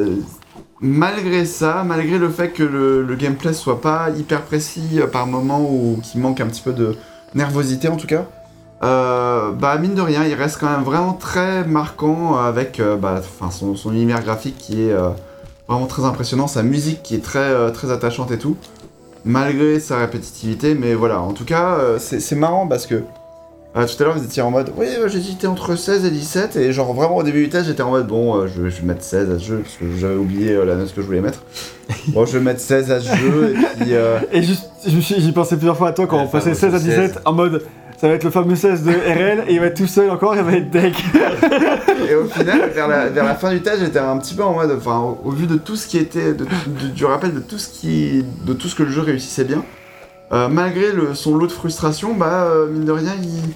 malgré 0.81 1.45
ça, 1.47 1.83
malgré 1.85 2.19
le 2.19 2.29
fait 2.31 2.51
que 2.51 2.63
le, 2.63 3.15
gameplay 3.17 3.53
soit 3.53 3.81
pas 3.81 4.11
hyper 4.11 4.43
précis 4.43 5.01
euh, 5.01 5.07
par 5.07 5.27
moment 5.27 5.61
ou 5.63 6.01
qu'il 6.03 6.21
manque 6.21 6.41
un 6.41 6.47
petit 6.47 6.63
peu 6.63 6.73
de 6.73 6.97
nervosité 7.35 7.89
en 7.89 7.97
tout 7.97 8.07
cas, 8.07 8.27
euh, 8.83 9.53
bah 9.53 9.79
mine 9.79 9.95
de 9.95 10.03
rien, 10.03 10.25
il 10.25 10.35
reste 10.35 10.59
quand 10.61 10.71
même 10.71 10.83
vraiment 10.83 11.15
très 11.15 11.65
marquant 11.65 12.37
avec 12.37 12.79
euh, 12.79 12.97
bah, 12.97 13.23
son, 13.51 13.75
son 13.75 13.93
univers 13.93 14.23
graphique 14.23 14.59
qui 14.59 14.83
est 14.83 14.95
vraiment 15.69 15.87
très 15.87 16.05
impressionnant, 16.05 16.47
sa 16.47 16.63
musique 16.63 17.03
qui 17.03 17.15
est 17.15 17.25
très, 17.25 17.73
très 17.73 17.91
attachante 17.91 18.31
et 18.31 18.39
tout, 18.39 18.57
malgré 19.25 19.81
sa 19.81 19.97
répétitivité. 19.99 20.75
Mais 20.75 20.95
voilà, 20.95 21.21
en 21.21 21.33
tout 21.33 21.45
cas, 21.45 21.79
c'est 21.99 22.37
marrant 22.37 22.67
parce 22.67 22.87
que 22.87 23.03
euh, 23.77 23.87
tout 23.87 24.03
à 24.03 24.07
l'heure 24.07 24.17
vous 24.19 24.25
étiez 24.25 24.43
en 24.43 24.51
mode 24.51 24.71
oui, 24.77 24.87
euh, 24.99 25.09
j'hésitais 25.09 25.47
entre 25.47 25.77
16 25.77 26.05
et 26.05 26.11
17, 26.11 26.57
et 26.57 26.73
genre 26.73 26.93
vraiment 26.95 27.17
au 27.17 27.23
début 27.23 27.45
du 27.45 27.49
test 27.49 27.67
j'étais 27.67 27.83
en 27.83 27.91
mode 27.91 28.07
bon, 28.07 28.37
euh, 28.37 28.47
je, 28.47 28.63
vais- 28.63 28.71
je 28.71 28.81
vais 28.81 28.87
mettre 28.87 29.03
16 29.05 29.31
à 29.31 29.39
ce 29.39 29.45
jeu 29.45 29.59
parce 29.59 29.77
que 29.77 29.85
j'avais 29.99 30.17
oublié 30.17 30.55
la 30.65 30.75
note 30.77 30.95
que 30.95 31.01
je 31.03 31.07
voulais 31.07 31.21
mettre. 31.21 31.43
bon, 32.09 32.25
je 32.27 32.39
vais 32.39 32.45
mettre 32.45 32.61
16 32.61 32.91
à 32.91 33.01
ce 33.01 33.15
jeu 33.17 33.55
et 33.55 33.83
puis. 33.85 33.93
Et 34.33 34.43
juste, 34.43 34.65
j'y 34.87 35.33
pensais 35.33 35.57
plusieurs 35.57 35.77
fois 35.77 35.89
à 35.89 35.93
toi 35.93 36.07
quand 36.07 36.17
Ouais, 36.17 36.25
on 36.25 36.29
passait 36.29 36.55
fameux 36.55 36.73
16 36.73 36.75
à 36.75 36.79
17 36.79 37.13
16. 37.15 37.23
en 37.25 37.33
mode 37.33 37.63
ça 37.99 38.09
va 38.09 38.15
être 38.15 38.25
le 38.25 38.31
fameux 38.31 38.57
16 38.57 38.83
de 38.83 38.91
RL 38.91 39.45
et 39.49 39.55
il 39.55 39.61
va 39.61 39.67
être 39.67 39.77
tout 39.79 39.87
seul 39.87 40.11
encore, 40.11 40.37
il 40.37 40.43
va 40.43 40.53
être 40.53 40.71
deck. 40.71 41.03
Et 42.11 42.15
au 42.15 42.27
final, 42.27 42.69
vers 42.75 42.89
la, 42.89 43.09
vers 43.09 43.25
la 43.25 43.35
fin 43.35 43.51
du 43.51 43.63
test, 43.63 43.79
j'étais 43.81 43.99
un 43.99 44.19
petit 44.19 44.35
peu 44.35 44.43
en 44.45 44.53
mode, 44.53 44.71
enfin, 44.77 44.99
au, 44.99 45.19
au 45.25 45.31
vu 45.31 45.47
de 45.47 45.57
tout 45.57 45.77
ce 45.77 45.87
qui 45.89 45.97
était, 45.97 46.35
de- 46.35 46.47
du 46.95 47.05
rappel 47.07 47.33
de 47.33 47.41
tout 47.41 47.57
ce 47.57 47.69
qui, 47.71 48.23
de 48.47 48.53
tout 48.53 48.69
ce 48.69 48.75
que 48.75 48.83
le 48.83 48.91
jeu 48.91 49.01
réussissait 49.01 49.45
bien, 49.45 49.65
euh, 50.33 50.49
malgré 50.49 50.93
le, 50.93 51.15
son 51.15 51.37
lot 51.37 51.47
de 51.47 51.53
frustration, 51.53 52.15
bah 52.15 52.45
euh, 52.51 52.67
mine 52.69 52.85
de 52.85 52.93
rien, 52.93 53.13
il, 53.23 53.55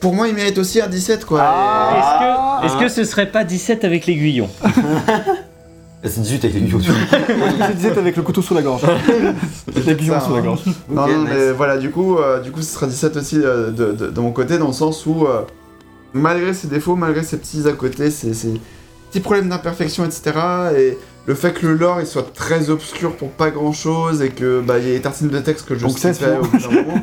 pour 0.00 0.14
moi, 0.14 0.28
il 0.28 0.34
mérite 0.34 0.58
aussi 0.58 0.80
un 0.80 0.88
17 0.88 1.24
quoi. 1.24 1.40
Ah. 1.42 2.60
Est-ce 2.64 2.72
que, 2.72 2.84
est-ce 2.84 2.84
que 2.84 2.88
ce 2.88 3.04
serait 3.10 3.30
pas 3.30 3.44
17 3.44 3.84
avec 3.84 4.06
l'aiguillon 4.06 4.48
C'est 6.02 6.22
18 6.22 6.44
avec 6.46 6.70
YouTube. 6.70 6.94
C'est 7.66 7.74
17 7.76 7.98
avec 7.98 8.16
le 8.16 8.22
couteau 8.22 8.40
sous 8.40 8.54
la 8.54 8.62
gorge. 8.62 8.82
L'aiguillon 9.86 10.18
sous 10.18 10.34
la 10.34 10.40
gorge. 10.40 10.60
Non, 10.88 11.06
non, 11.06 11.24
mais 11.24 11.52
voilà, 11.52 11.76
du 11.76 11.90
coup, 11.90 12.16
euh, 12.16 12.40
du 12.40 12.50
coup, 12.50 12.62
ce 12.62 12.72
sera 12.72 12.86
17 12.86 13.16
aussi 13.18 13.36
euh, 13.38 13.70
de, 13.70 13.92
de- 13.92 14.06
de 14.08 14.20
mon 14.20 14.32
côté, 14.32 14.56
dans 14.56 14.68
le 14.68 14.72
sens 14.72 15.04
où, 15.04 15.26
euh, 15.26 15.42
malgré 16.14 16.54
ses 16.54 16.68
défauts, 16.68 16.96
malgré 16.96 17.22
ses 17.22 17.36
petits 17.36 17.68
à 17.68 17.72
côté, 17.72 18.10
ses, 18.10 18.32
ses 18.32 18.58
petits 19.10 19.20
problèmes 19.20 19.50
d'imperfection, 19.50 20.06
etc., 20.06 20.22
et 20.74 20.98
le 21.26 21.34
fait 21.34 21.52
que 21.52 21.66
le 21.66 21.74
lore 21.74 22.00
il 22.00 22.06
soit 22.06 22.32
très 22.34 22.70
obscur 22.70 23.14
pour 23.16 23.30
pas 23.30 23.50
grand 23.50 23.72
chose, 23.72 24.22
et 24.22 24.30
que 24.30 24.60
bah, 24.60 24.78
il 24.78 24.86
y 24.88 24.90
a 24.90 24.94
des 24.94 25.00
tartines 25.02 25.28
de 25.28 25.38
texte 25.38 25.66
que 25.66 25.74
je 25.76 25.86
Donc 25.86 25.98
ça, 25.98 26.12
skippais 26.12 26.36
au 26.38 26.42
bout 26.44 26.58
d'un 26.58 26.70
moment. 26.82 27.00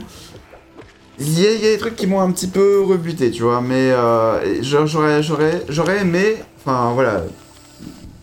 Il 1.19 1.39
y, 1.39 1.47
a, 1.47 1.51
il 1.53 1.61
y 1.63 1.67
a 1.67 1.71
des 1.71 1.77
trucs 1.79 1.95
qui 1.95 2.05
m'ont 2.05 2.21
un 2.21 2.29
petit 2.31 2.45
peu 2.47 2.81
rebuté, 2.81 3.31
tu 3.31 3.41
vois, 3.41 3.59
mais 3.61 3.91
euh, 3.91 4.61
j'aurais, 4.61 5.23
j'aurais, 5.23 5.63
j'aurais 5.67 6.01
aimé, 6.01 6.35
enfin 6.59 6.91
voilà, 6.93 7.23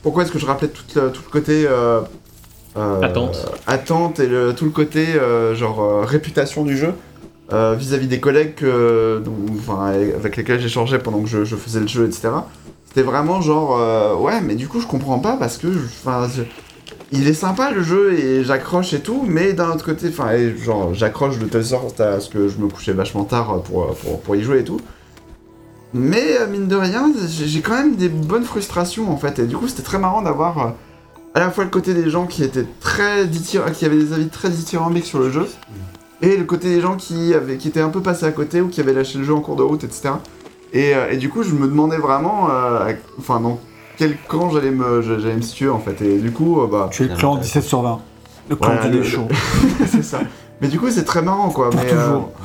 pourquoi 0.03 0.23
est-ce 0.23 0.31
que 0.31 0.39
je 0.39 0.47
rappelais 0.47 0.69
tout 0.69 0.83
le, 0.95 1.11
tout 1.11 1.23
le 1.27 1.31
côté 1.31 1.65
euh, 1.67 2.03
euh, 2.77 3.01
Attente. 3.03 3.49
attente 3.67 4.21
et 4.21 4.27
le- 4.27 4.53
tout 4.55 4.65
le 4.65 4.71
côté 4.71 5.07
euh, 5.15 5.55
genre 5.57 5.81
euh, 5.83 6.01
réputation 6.05 6.63
du 6.65 6.77
jeu 6.77 6.93
euh, 7.53 7.75
vis-à-vis 7.77 8.07
des 8.07 8.21
collègues 8.21 8.55
que- 8.55 9.21
avec 10.17 10.37
lesquels 10.37 10.61
j'échangeais 10.61 10.99
pendant 10.99 11.21
que 11.23 11.29
je, 11.29 11.45
je 11.45 11.57
faisais 11.57 11.81
le 11.81 11.89
jeu, 11.89 12.07
etc. 12.07 12.29
C'était 12.95 13.07
vraiment 13.09 13.41
genre 13.41 13.77
euh, 13.77 14.15
ouais, 14.15 14.41
mais 14.41 14.55
du 14.55 14.69
coup 14.69 14.81
je 14.81 14.87
comprends 14.87 15.19
pas 15.19 15.37
parce 15.37 15.59
que 15.59 15.67
enfin 15.67 16.29
il 17.11 17.27
est 17.27 17.35
sympa 17.35 17.73
le 17.73 17.83
jeu 17.83 18.13
et 18.13 18.45
j'accroche 18.45 18.93
et 18.93 19.01
tout, 19.01 19.25
mais 19.27 19.53
d'un 19.53 19.73
autre 19.73 19.85
côté, 19.85 20.07
enfin 20.11 20.29
genre 20.63 20.95
j'accroche 20.95 21.41
de 21.41 21.47
telle 21.47 21.65
sorte 21.65 22.01
à 22.01 22.21
ce 22.21 22.31
que 22.31 22.47
je 22.47 22.57
me 22.59 22.69
couchais 22.69 22.93
vachement 22.93 23.25
tard 23.25 23.63
pour, 23.63 23.97
pour, 23.97 24.21
pour 24.21 24.37
y 24.37 24.45
jouer 24.45 24.61
et 24.61 24.65
tout. 24.65 24.81
Mais 25.93 26.39
euh, 26.41 26.47
mine 26.47 26.69
de 26.69 26.77
rien, 26.77 27.13
j'ai 27.29 27.61
quand 27.63 27.75
même 27.75 27.97
des 27.97 28.09
bonnes 28.09 28.45
frustrations 28.45 29.11
en 29.11 29.17
fait. 29.17 29.41
Et 29.41 29.47
du 29.47 29.57
coup, 29.57 29.67
c'était 29.67 29.83
très 29.83 29.99
marrant 29.99 30.23
d'avoir 30.23 30.59
euh, 30.59 30.71
à 31.35 31.41
la 31.41 31.51
fois 31.51 31.65
le 31.65 31.71
côté 31.71 31.95
des 31.95 32.11
gens 32.11 32.27
qui 32.27 32.45
étaient 32.45 32.67
très 32.79 33.29
qui 33.29 33.85
avaient 33.87 33.97
des 33.97 34.13
avis 34.13 34.29
très 34.29 34.51
dithyrambiques 34.51 35.07
sur 35.07 35.19
le 35.19 35.33
jeu, 35.33 35.49
et 36.23 36.37
le 36.37 36.45
côté 36.45 36.69
des 36.69 36.81
gens 36.81 36.95
qui 36.95 37.35
avaient 37.35 37.57
qui 37.57 37.67
étaient 37.67 37.81
un 37.81 37.91
peu 37.91 38.03
passés 38.03 38.27
à 38.27 38.31
côté 38.31 38.61
ou 38.61 38.69
qui 38.69 38.81
avaient 38.81 38.93
lâché 38.93 39.19
le 39.19 39.25
jeu 39.25 39.35
en 39.35 39.41
cours 39.41 39.57
de 39.57 39.65
route, 39.65 39.83
etc. 39.83 40.11
Et, 40.75 40.95
euh, 40.95 41.11
et 41.11 41.17
du 41.17 41.29
coup, 41.31 41.43
je 41.43 41.55
me 41.55 41.67
demandais 41.67 41.97
vraiment, 41.99 42.49
euh, 42.51 42.93
enfin 43.19 43.41
dans 43.41 43.59
quel 43.97 44.17
camp 44.29 44.51
j'allais 44.51 44.73
me 44.73 45.01
j'allais 45.03 45.37
me 45.37 45.41
situer 45.43 45.69
en 45.69 45.79
fait. 45.79 46.03
Et 46.03 46.19
du 46.19 46.33
coup, 46.33 46.61
euh, 46.61 46.67
bah 46.67 46.89
Tu 46.91 47.05
es 47.05 47.09
le 47.09 47.15
clan 47.17 47.37
17 47.37 47.63
sur 47.63 47.81
20. 47.83 48.01
Le 48.51 48.57
clan 48.57 48.73
Voilà, 48.75 48.89
du 48.91 49.05
chaud. 49.05 49.29
c'est 49.87 50.03
ça. 50.05 50.21
Mais 50.61 50.69
du 50.69 50.79
coup, 50.81 50.91
c'est 50.91 51.05
très 51.05 51.23
marrant, 51.23 51.51
quoi. 51.51 51.71
Pour 51.71 51.81
mais, 51.81 51.87
toujours. 51.89 52.03
euh, 52.03 52.43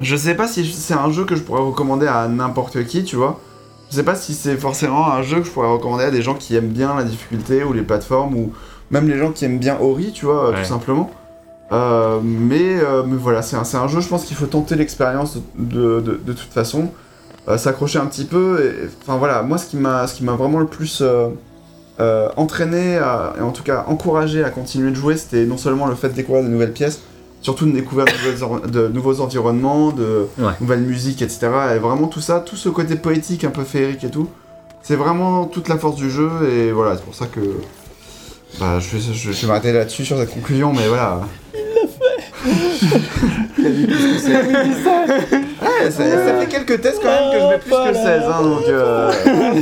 je 0.00 0.16
sais 0.16 0.34
pas 0.34 0.48
si 0.48 0.64
c'est 0.66 0.94
un 0.94 1.10
jeu 1.10 1.24
que 1.24 1.36
je 1.36 1.42
pourrais 1.42 1.60
recommander 1.62 2.06
à 2.06 2.26
n'importe 2.28 2.84
qui, 2.84 3.04
tu 3.04 3.16
vois. 3.16 3.38
Je 3.90 3.96
sais 3.96 4.02
pas 4.02 4.14
si 4.16 4.34
c'est 4.34 4.56
forcément 4.56 5.06
un 5.12 5.22
jeu 5.22 5.40
que 5.40 5.46
je 5.46 5.50
pourrais 5.50 5.70
recommander 5.70 6.04
à 6.04 6.10
des 6.10 6.20
gens 6.22 6.34
qui 6.34 6.56
aiment 6.56 6.68
bien 6.68 6.96
la 6.96 7.04
difficulté 7.04 7.62
ou 7.62 7.72
les 7.72 7.82
plateformes 7.82 8.34
ou 8.34 8.52
même 8.90 9.06
les 9.08 9.16
gens 9.18 9.30
qui 9.32 9.44
aiment 9.44 9.58
bien 9.58 9.78
Ori, 9.80 10.12
tu 10.12 10.24
vois, 10.26 10.50
Ouais. 10.50 10.56
tout 10.62 10.68
simplement. 10.68 11.10
Euh, 11.72 12.20
mais, 12.22 12.78
euh, 12.80 13.02
mais 13.06 13.16
voilà, 13.16 13.42
c'est 13.42 13.56
un, 13.56 13.64
c'est 13.64 13.76
un 13.76 13.88
jeu, 13.88 14.00
je 14.00 14.08
pense 14.08 14.24
qu'il 14.24 14.36
faut 14.36 14.46
tenter 14.46 14.74
l'expérience 14.76 15.38
de, 15.58 16.00
de, 16.00 16.20
de 16.24 16.32
toute 16.32 16.52
façon. 16.52 16.90
Euh, 17.48 17.58
S'accrocher 17.58 17.98
un 17.98 18.06
petit 18.06 18.24
peu. 18.24 18.60
et- 18.64 18.88
Enfin 19.02 19.18
voilà, 19.18 19.42
moi 19.42 19.56
ce 19.58 19.66
qui 19.66 19.76
m'a 19.76 20.06
ce 20.06 20.14
qui 20.16 20.24
m'a 20.24 20.32
vraiment 20.32 20.58
le 20.58 20.66
plus 20.66 21.00
euh, 21.00 21.28
euh, 22.00 22.28
entraîné, 22.36 22.98
à- 22.98 23.34
et 23.38 23.42
en 23.42 23.52
tout 23.52 23.62
cas 23.62 23.84
encouragé 23.88 24.42
à 24.44 24.50
continuer 24.50 24.90
de 24.90 24.96
jouer, 24.96 25.16
c'était 25.16 25.44
non 25.46 25.56
seulement 25.56 25.86
le 25.86 25.94
fait 25.94 26.08
de 26.08 26.14
découvrir 26.14 26.42
de 26.44 26.48
nouvelles 26.48 26.72
pièces, 26.72 27.00
surtout 27.42 27.64
de 27.66 27.70
découvrir 27.72 28.06
de, 28.66 28.88
nouveaux 28.88 29.20
environnements, 29.20 29.92
de 29.92 30.26
Ouais. 30.38 30.52
nouvelles 30.60 30.80
musiques, 30.80 31.22
etc. 31.22 31.48
Et 31.74 31.78
vraiment 31.78 32.08
tout 32.08 32.20
ça, 32.20 32.40
tout 32.40 32.56
ce 32.56 32.68
côté 32.68 32.96
poétique, 32.96 33.44
un 33.44 33.50
peu 33.50 33.62
féerique 33.64 34.02
et 34.04 34.10
tout, 34.10 34.28
c'est 34.82 34.96
vraiment 34.96 35.44
toute 35.46 35.68
la 35.68 35.78
force 35.78 35.96
du 35.96 36.10
jeu. 36.10 36.28
Et 36.50 36.72
voilà, 36.72 36.96
c'est 36.96 37.04
pour 37.04 37.14
ça 37.14 37.26
que 37.26 37.40
bah, 38.60 38.78
je, 38.80 38.98
je 38.98 39.30
vais 39.30 39.46
m'arrêter 39.46 39.72
là-dessus 39.72 40.04
sur 40.04 40.18
cette 40.18 40.32
conclusion, 40.34 40.72
mais 40.72 40.88
voilà. 40.88 41.20
Ouais, 44.46 45.90
ça, 45.90 46.04
ça 46.04 46.34
fait 46.38 46.46
quelques 46.48 46.80
tests 46.80 47.00
quand 47.02 47.08
même 47.08 47.32
que 47.32 47.40
je 47.40 47.46
mets 47.46 47.58
plus 47.58 47.70
que 47.70 47.94
16, 47.94 48.22
hein, 48.26 48.42
donc 48.42 48.62
euh, 48.68 49.12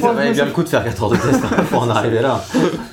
Ça 0.01 0.13
valait 0.13 0.33
bien 0.33 0.45
le 0.45 0.51
coup 0.51 0.63
de 0.63 0.69
faire 0.69 0.85
4 0.85 1.03
heures 1.03 1.11
de 1.11 1.17
test 1.17 1.41
hein, 1.45 1.65
pour 1.71 1.83
en 1.83 1.91
arriver 1.91 2.21
là. 2.21 2.43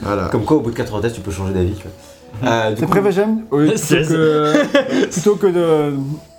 voilà. 0.02 0.24
Comme 0.32 0.44
quoi, 0.46 0.58
au 0.58 0.62
bout 0.62 0.72
de 0.72 0.76
4 0.76 0.94
heures 0.94 0.98
de 1.02 1.04
test, 1.04 1.16
tu 1.16 1.22
peux 1.22 1.32
changer 1.32 1.54
d'avis. 1.54 1.74
tu 1.74 1.84
vois. 1.84 2.50
Euh, 2.52 2.74
T'es 2.76 2.86
prêt, 2.88 3.02
Vagem 3.02 3.42
Oui, 3.52 3.66
plutôt 3.70 3.78
C'est- 3.86 4.02
que, 4.08 5.06
plutôt 5.12 5.36
que 5.36 5.48
de, 5.48 5.94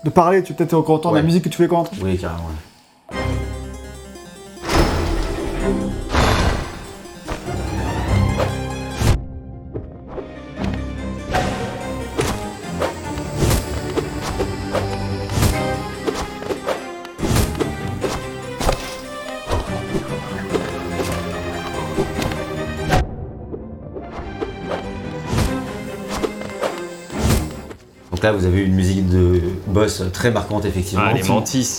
de 0.04 0.10
parler, 0.10 0.42
tu 0.42 0.52
peut-être 0.54 0.74
encore 0.74 0.96
entendre 0.96 1.14
la 1.16 1.20
Ouais. 1.20 1.26
musique 1.26 1.44
que 1.44 1.48
tu 1.48 1.56
voulais 1.58 1.68
qu'on 1.68 1.78
entende. 1.78 1.98
Oui, 2.02 2.16
carrément. 2.18 2.40
ouais. 2.48 3.16
Donc 28.22 28.30
là, 28.30 28.38
vous 28.38 28.46
avez 28.46 28.62
une 28.62 28.74
musique 28.74 29.08
de 29.08 29.40
boss 29.66 30.00
très 30.12 30.30
marquante, 30.30 30.64
effectivement. 30.64 31.02
Ah. 31.06 31.10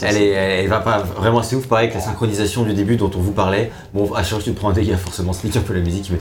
Elle, 0.02 0.18
est, 0.18 0.32
elle 0.32 0.68
va 0.68 0.82
pas 0.82 0.98
vraiment 1.00 1.40
assez 1.40 1.56
ouf, 1.56 1.68
pareil 1.68 1.88
que 1.88 1.94
la 1.94 2.02
synchronisation 2.02 2.64
du 2.64 2.74
début 2.74 2.98
dont 2.98 3.10
on 3.16 3.20
vous 3.20 3.32
parlait. 3.32 3.72
Bon, 3.94 4.14
à 4.14 4.24
chaque 4.24 4.32
fois 4.32 4.40
que 4.40 4.44
tu 4.44 4.52
te 4.52 4.60
prends 4.60 4.72
un 4.72 4.74
dégât, 4.74 4.98
forcément, 4.98 5.32
nique 5.42 5.56
un 5.56 5.62
peu 5.62 5.74
la 5.74 5.80
musique, 5.80 6.12
mais 6.12 6.20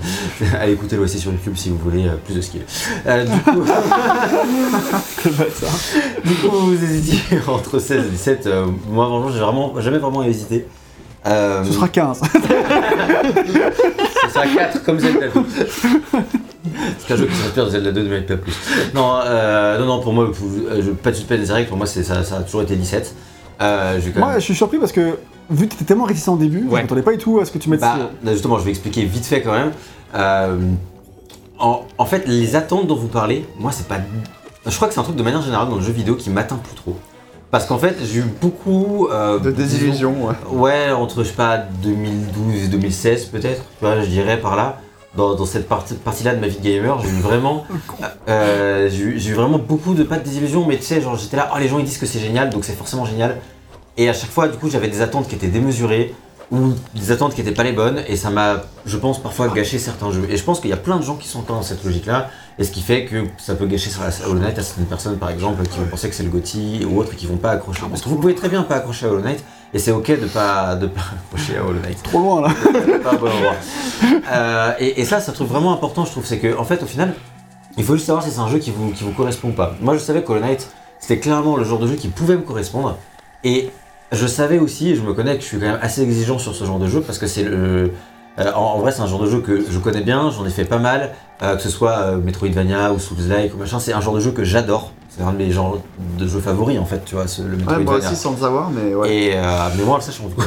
allez 0.61 0.75
écouter 0.75 0.95
le 0.95 1.03
aussi 1.03 1.19
sur 1.19 1.33
YouTube 1.33 1.55
si 1.57 1.71
vous 1.71 1.77
voulez 1.77 2.07
euh, 2.07 2.15
plus 2.25 2.37
de 2.37 2.41
skill. 2.41 2.61
Euh, 3.05 3.25
du, 3.25 3.37
coup, 3.41 3.65
du 6.25 6.35
coup, 6.37 6.51
vous 6.57 6.85
hésitiez 6.85 7.41
entre 7.49 7.81
16 7.81 8.07
et 8.07 8.11
17. 8.11 8.47
euh, 8.47 8.67
moi, 8.91 9.07
franchement, 9.07 9.33
j'ai 9.33 9.41
vraiment 9.41 9.81
jamais 9.81 9.99
vraiment 9.99 10.23
hésité. 10.23 10.69
Euh, 11.27 11.65
Ce 11.65 11.73
sera 11.73 11.89
15. 11.89 12.21
ce 12.23 12.29
sera 14.33 14.47
4 14.47 14.85
comme 14.85 15.01
Zelda 15.01 15.27
2. 15.35 15.41
C'est 16.99 17.15
un 17.15 17.17
jeu 17.17 17.27
qui 17.27 17.35
s'inspire 17.35 17.65
de 17.67 17.71
Zelda 17.71 17.93
2 17.93 18.03
de 18.05 18.19
pas 18.21 18.37
plus. 18.37 18.55
Non, 18.95 19.15
euh, 19.25 19.79
non, 19.79 19.87
non, 19.87 20.01
pour 20.01 20.13
moi, 20.13 20.27
vous- 20.33 20.67
euh, 20.71 20.83
je- 20.85 20.91
pas 20.91 21.11
de 21.11 21.17
suspense 21.17 21.41
direct, 21.41 21.69
pour 21.69 21.77
moi, 21.77 21.87
c'est- 21.87 22.03
ça, 22.05 22.23
ça 22.23 22.37
a 22.37 22.41
toujours 22.43 22.63
été 22.63 22.77
17. 22.77 23.15
Euh, 23.61 23.99
je 24.01 24.19
Moi, 24.19 24.29
même- 24.31 24.39
je 24.41 24.45
suis 24.45 24.55
surpris 24.55 24.79
parce 24.79 24.93
que, 24.93 25.17
vu 25.51 25.67
que 25.67 25.73
t'étais 25.73 25.85
tellement 25.85 26.05
réticent 26.05 26.29
au 26.29 26.37
début, 26.37 26.65
je 26.67 26.73
Ouais. 26.73 26.83
m'attendais 26.83 27.03
pas 27.03 27.13
du 27.13 27.19
tout 27.19 27.41
à 27.41 27.45
ce 27.45 27.51
que 27.53 27.59
tu 27.59 27.69
mettes 27.69 27.81
Bah, 27.81 27.97
justement, 28.27 28.59
je 28.59 28.65
vais 28.65 28.71
expliquer 28.71 29.05
vite 29.05 29.25
fait 29.27 29.43
quand 29.43 29.53
même. 29.53 29.73
Euh, 30.15 30.57
en, 31.59 31.83
en 31.99 32.05
fait, 32.07 32.27
les 32.27 32.57
attentes 32.57 32.87
dont 32.87 32.97
vous 32.97 33.09
parlez, 33.09 33.47
moi, 33.59 33.71
c'est 33.73 33.87
pas. 33.89 33.99
Je 34.67 34.75
crois 34.77 34.89
que 34.89 34.95
c'est 34.95 35.01
un 35.01 35.05
truc 35.05 35.17
de 35.17 35.23
manière 35.23 35.43
générale 35.43 35.69
dans 35.69 35.77
le 35.77 35.83
jeu 35.83 35.93
vidéo 35.93 36.15
qui 36.15 36.31
m'atteint 36.31 36.57
plus 36.63 36.75
trop. 36.75 36.97
Parce 37.51 37.67
qu'en 37.67 37.79
fait, 37.79 37.97
j'ai 38.03 38.21
eu 38.21 38.25
beaucoup. 38.41 39.09
euh, 39.13 39.39
De 39.39 39.51
désillusion, 39.51 40.27
ouais. 40.27 40.35
Ouais, 40.51 40.93
entre, 40.93 41.23
je 41.23 41.29
sais 41.29 41.35
pas, 41.35 41.59
2012 41.83 42.65
et 42.65 42.69
2016 42.69 43.27
peut-être, 43.27 43.63
tu 43.79 43.85
vois, 43.85 44.01
je 44.01 44.07
dirais 44.07 44.39
par 44.41 44.57
là. 44.57 44.79
Dans, 45.15 45.45
cette 45.45 45.69
partie- 45.69 45.93
partie-là 45.95 46.35
de 46.35 46.41
ma 46.41 46.47
vie 46.47 46.57
de 46.59 46.63
gamer, 46.65 46.99
j'ai 47.03 47.09
eu 47.11 47.21
vraiment, 47.21 47.67
euh, 48.29 48.89
j'ai 48.91 49.31
eu- 49.31 49.35
vraiment 49.35 49.59
beaucoup 49.59 49.93
de 49.93 50.05
pas 50.05 50.17
de 50.17 50.25
désillusion, 50.25 50.65
mais 50.67 50.79
tu 50.79 50.85
sais, 50.85 51.03
genre 51.03 51.17
j'étais 51.19 51.37
là, 51.37 51.51
oh 51.55 51.59
les 51.59 51.69
gens 51.69 51.79
ils 51.79 51.85
disent 51.85 51.99
que 51.99 52.07
c'est 52.07 52.19
génial, 52.19 52.49
donc 52.49 52.65
c'est 52.65 52.73
forcément 52.73 53.05
génial. 53.05 53.37
Et 53.99 54.09
à 54.09 54.15
chaque 54.15 54.31
fois, 54.31 54.49
du 54.49 54.57
coup, 54.57 54.71
j'avais 54.71 54.89
des 54.89 55.03
attentes 55.03 55.29
qui 55.29 55.35
étaient 55.35 55.49
démesurées 55.49 56.15
ou 56.51 56.73
des 56.95 57.13
attentes 57.13 57.35
qui 57.35 57.43
étaient 57.43 57.53
pas 57.53 57.63
les 57.63 57.73
bonnes, 57.73 58.03
et 58.09 58.17
ça 58.17 58.31
m'a, 58.31 58.63
je 58.87 58.97
pense, 58.97 59.23
parfois 59.23 59.49
gâché 59.49 59.79
certains 59.79 60.11
jeux. 60.13 60.27
Et 60.31 60.37
je 60.39 60.45
pense 60.45 60.61
qu'il 60.61 60.71
y 60.71 60.75
a 60.75 60.79
plein 60.79 60.97
de 60.97 61.03
gens 61.03 61.17
qui 61.17 61.29
sont 61.29 61.41
encore 61.41 61.57
dans 61.57 61.63
cette 61.63 61.85
logique-là, 61.85 62.31
et 62.59 62.65
ce 62.65 62.71
qui 62.71 62.81
fait 62.81 63.05
que 63.05 63.25
ça 63.39 63.55
peut 63.55 63.67
gâcher 63.67 63.91
sur 63.91 64.03
la 64.03 64.09
Hollow 64.27 64.39
Knight 64.41 64.59
à 64.59 64.63
certaines 64.63 64.87
personnes, 64.87 65.17
par 65.19 65.29
exemple, 65.31 65.63
qui 65.67 65.79
vont 65.79 65.87
penser 65.87 66.09
que 66.09 66.15
c'est 66.15 66.23
le 66.23 66.31
GOTY 66.31 66.87
ou 66.87 66.99
autres, 67.01 67.13
et 67.13 67.17
qui 67.17 67.27
vont 67.27 67.37
pas 67.37 67.51
accrocher. 67.51 67.83
Parce 67.89 68.01
que 68.01 68.09
vous 68.09 68.17
pouvez 68.17 68.35
très 68.35 68.49
bien 68.49 68.63
pas 68.63 68.77
accrocher 68.77 69.07
à 69.07 69.11
Hollow 69.11 69.21
Knight, 69.23 69.43
et 69.75 69.79
c'est 69.79 69.91
ok 69.93 70.09
de 70.21 70.27
pas, 70.27 70.75
de 70.77 70.87
pas 70.87 71.01
à 71.59 71.65
Hollow 71.65 71.81
Knight. 71.81 72.03
trop 72.03 72.19
loin 72.21 72.41
là. 72.43 72.49
Euh, 74.33 74.73
et, 74.79 75.01
et 75.01 75.05
ça, 75.05 75.21
c'est 75.21 75.31
un 75.31 75.35
truc 75.35 75.49
vraiment 75.49 75.73
important, 75.73 76.05
je 76.05 76.11
trouve, 76.11 76.25
c'est 76.27 76.39
que, 76.39 76.57
en 76.57 76.65
fait, 76.65 76.83
au 76.83 76.87
final, 76.87 77.15
il 77.77 77.85
faut 77.85 77.95
juste 77.95 78.07
savoir 78.07 78.25
si 78.25 78.31
c'est 78.31 78.39
un 78.41 78.49
jeu 78.49 78.59
qui 78.59 78.71
vous, 78.71 78.91
qui 78.93 79.05
vous 79.05 79.13
correspond 79.13 79.49
ou 79.49 79.53
pas. 79.53 79.75
Moi, 79.81 79.95
je 79.95 79.99
savais 80.01 80.23
que 80.23 80.31
Hollow 80.33 80.41
Knight, 80.41 80.69
c'était 80.99 81.19
clairement 81.19 81.57
le 81.57 81.65
genre 81.65 81.79
de 81.79 81.87
jeu 81.87 81.95
qui 81.97 82.09
pouvait 82.09 82.37
me 82.37 82.43
correspondre. 82.43 82.97
Et 83.45 83.71
je 84.13 84.27
savais 84.27 84.59
aussi, 84.59 84.91
et 84.91 84.97
je 84.97 85.03
me 85.03 85.13
connais 85.15 85.37
que 85.37 85.43
je 85.43 85.47
suis 85.49 85.59
quand 85.59 85.67
même 85.67 85.79
assez 85.83 86.03
exigeant 86.03 86.39
sur 86.39 86.55
ce 86.55 86.65
genre 86.65 86.79
de 86.79 86.87
jeu, 86.89 87.01
parce 87.01 87.19
que 87.19 87.27
c'est 87.27 87.45
le. 87.45 87.93
euh, 88.39 88.53
en, 88.55 88.61
en 88.61 88.79
vrai, 88.79 88.93
c'est 88.93 89.01
un 89.03 89.07
genre 89.07 89.21
de 89.23 89.31
jeu 89.31 89.41
que 89.41 89.65
je 89.69 89.79
connais 89.79 90.03
bien, 90.03 90.31
j'en 90.31 90.45
ai 90.47 90.51
fait 90.51 90.65
pas 90.65 90.79
mal, 90.79 91.13
euh, 91.43 91.57
que 91.57 91.63
ce 91.63 91.71
soit 91.71 91.99
euh, 91.99 92.17
Metroidvania 92.19 92.93
ou 92.93 92.99
Souls-like 92.99 93.55
ou 93.55 93.59
machin, 93.59 93.79
c'est 93.81 93.93
un 93.93 94.01
genre 94.01 94.15
de 94.15 94.21
jeu 94.21 94.31
que 94.33 94.45
j'adore. 94.45 94.93
C'est 95.15 95.23
un 95.23 95.33
de 95.33 95.37
mes 95.39 95.51
genres 95.51 95.79
de 96.19 96.27
jeux 96.27 96.41
favoris 96.41 96.79
en 96.79 96.87
fait, 96.87 97.05
tu 97.05 97.15
vois, 97.17 97.25
le 97.25 97.45
Ouais, 97.45 97.57
Metroidvania. 97.57 97.85
moi 97.85 97.99
aussi, 97.99 98.17
sans 98.17 98.31
le 98.33 98.39
savoir, 98.39 98.71
mais 98.71 98.95
ouais. 98.95 99.15
Et 99.15 99.33
euh, 99.37 99.69
mais 99.77 99.85
moi, 99.85 99.97
le 99.99 100.03
sachant 100.03 100.27
du 100.29 100.35
coup. 100.35 100.43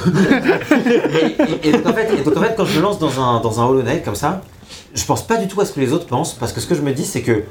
et, 0.89 1.67
et- 1.67 1.69
et 1.69 1.71
donc, 1.71 1.85
en 1.85 1.93
fait, 1.93 2.13
et 2.19 2.23
donc 2.23 2.35
en 2.37 2.41
fait, 2.41 2.55
quand 2.57 2.65
je 2.65 2.77
me 2.77 2.81
lance 2.83 2.97
dans 2.99 3.21
un, 3.21 3.41
dans 3.41 3.59
un 3.61 3.65
Hollow 3.65 3.83
Knight 3.83 4.03
comme 4.03 4.15
ça, 4.15 4.41
je 4.93 5.05
pense 5.05 5.21
pas 5.27 5.37
du 5.37 5.47
tout 5.47 5.61
à 5.61 5.65
ce 5.65 5.73
que 5.73 5.79
les 5.79 5.93
autres 5.93 6.07
pensent, 6.07 6.33
parce 6.33 6.51
que 6.51 6.59
ce 6.61 6.65
que 6.67 6.73
je 6.75 6.81
me 6.81 6.93
dis, 6.93 7.05
c'est 7.05 7.21
que 7.21 7.43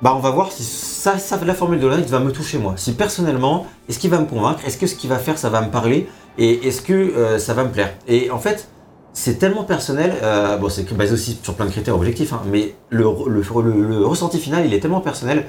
bah 0.00 0.14
on 0.16 0.20
va 0.20 0.30
voir 0.30 0.50
si 0.52 0.62
ça, 0.62 1.18
ça 1.18 1.38
la 1.44 1.54
formule 1.54 1.80
de 1.80 1.86
Hollow 1.86 1.96
Knight 1.96 2.08
va 2.08 2.18
me 2.20 2.32
toucher 2.32 2.56
moi. 2.58 2.74
Si 2.76 2.92
personnellement, 2.92 3.66
est-ce 3.88 3.98
qu'il 3.98 4.10
va 4.10 4.18
me 4.18 4.26
convaincre? 4.26 4.60
Est-ce 4.66 4.78
que 4.78 4.86
ce 4.86 4.94
qu'il 4.94 5.10
va 5.10 5.18
faire, 5.18 5.36
ça 5.36 5.50
va 5.50 5.60
me 5.60 5.70
parler? 5.70 6.08
Et 6.38 6.66
est-ce 6.66 6.80
que 6.80 6.94
euh, 6.94 7.38
ça 7.38 7.52
va 7.52 7.64
me 7.64 7.70
plaire? 7.70 7.92
Et 8.08 8.30
en 8.30 8.38
fait, 8.38 8.68
c'est 9.12 9.38
tellement 9.38 9.64
personnel, 9.64 10.14
euh, 10.22 10.56
bon 10.56 10.68
c'est 10.70 10.90
basé 10.94 11.12
aussi 11.12 11.38
sur 11.42 11.54
plein 11.54 11.66
de 11.66 11.70
critères 11.70 11.94
objectifs, 11.94 12.32
hein, 12.32 12.40
mais 12.50 12.74
le, 12.90 13.04
le, 13.26 13.42
le- 13.62 13.88
le 14.00 14.06
ressenti 14.06 14.38
final, 14.38 14.64
il 14.66 14.72
est 14.74 14.80
tellement 14.80 15.00
personnel 15.00 15.44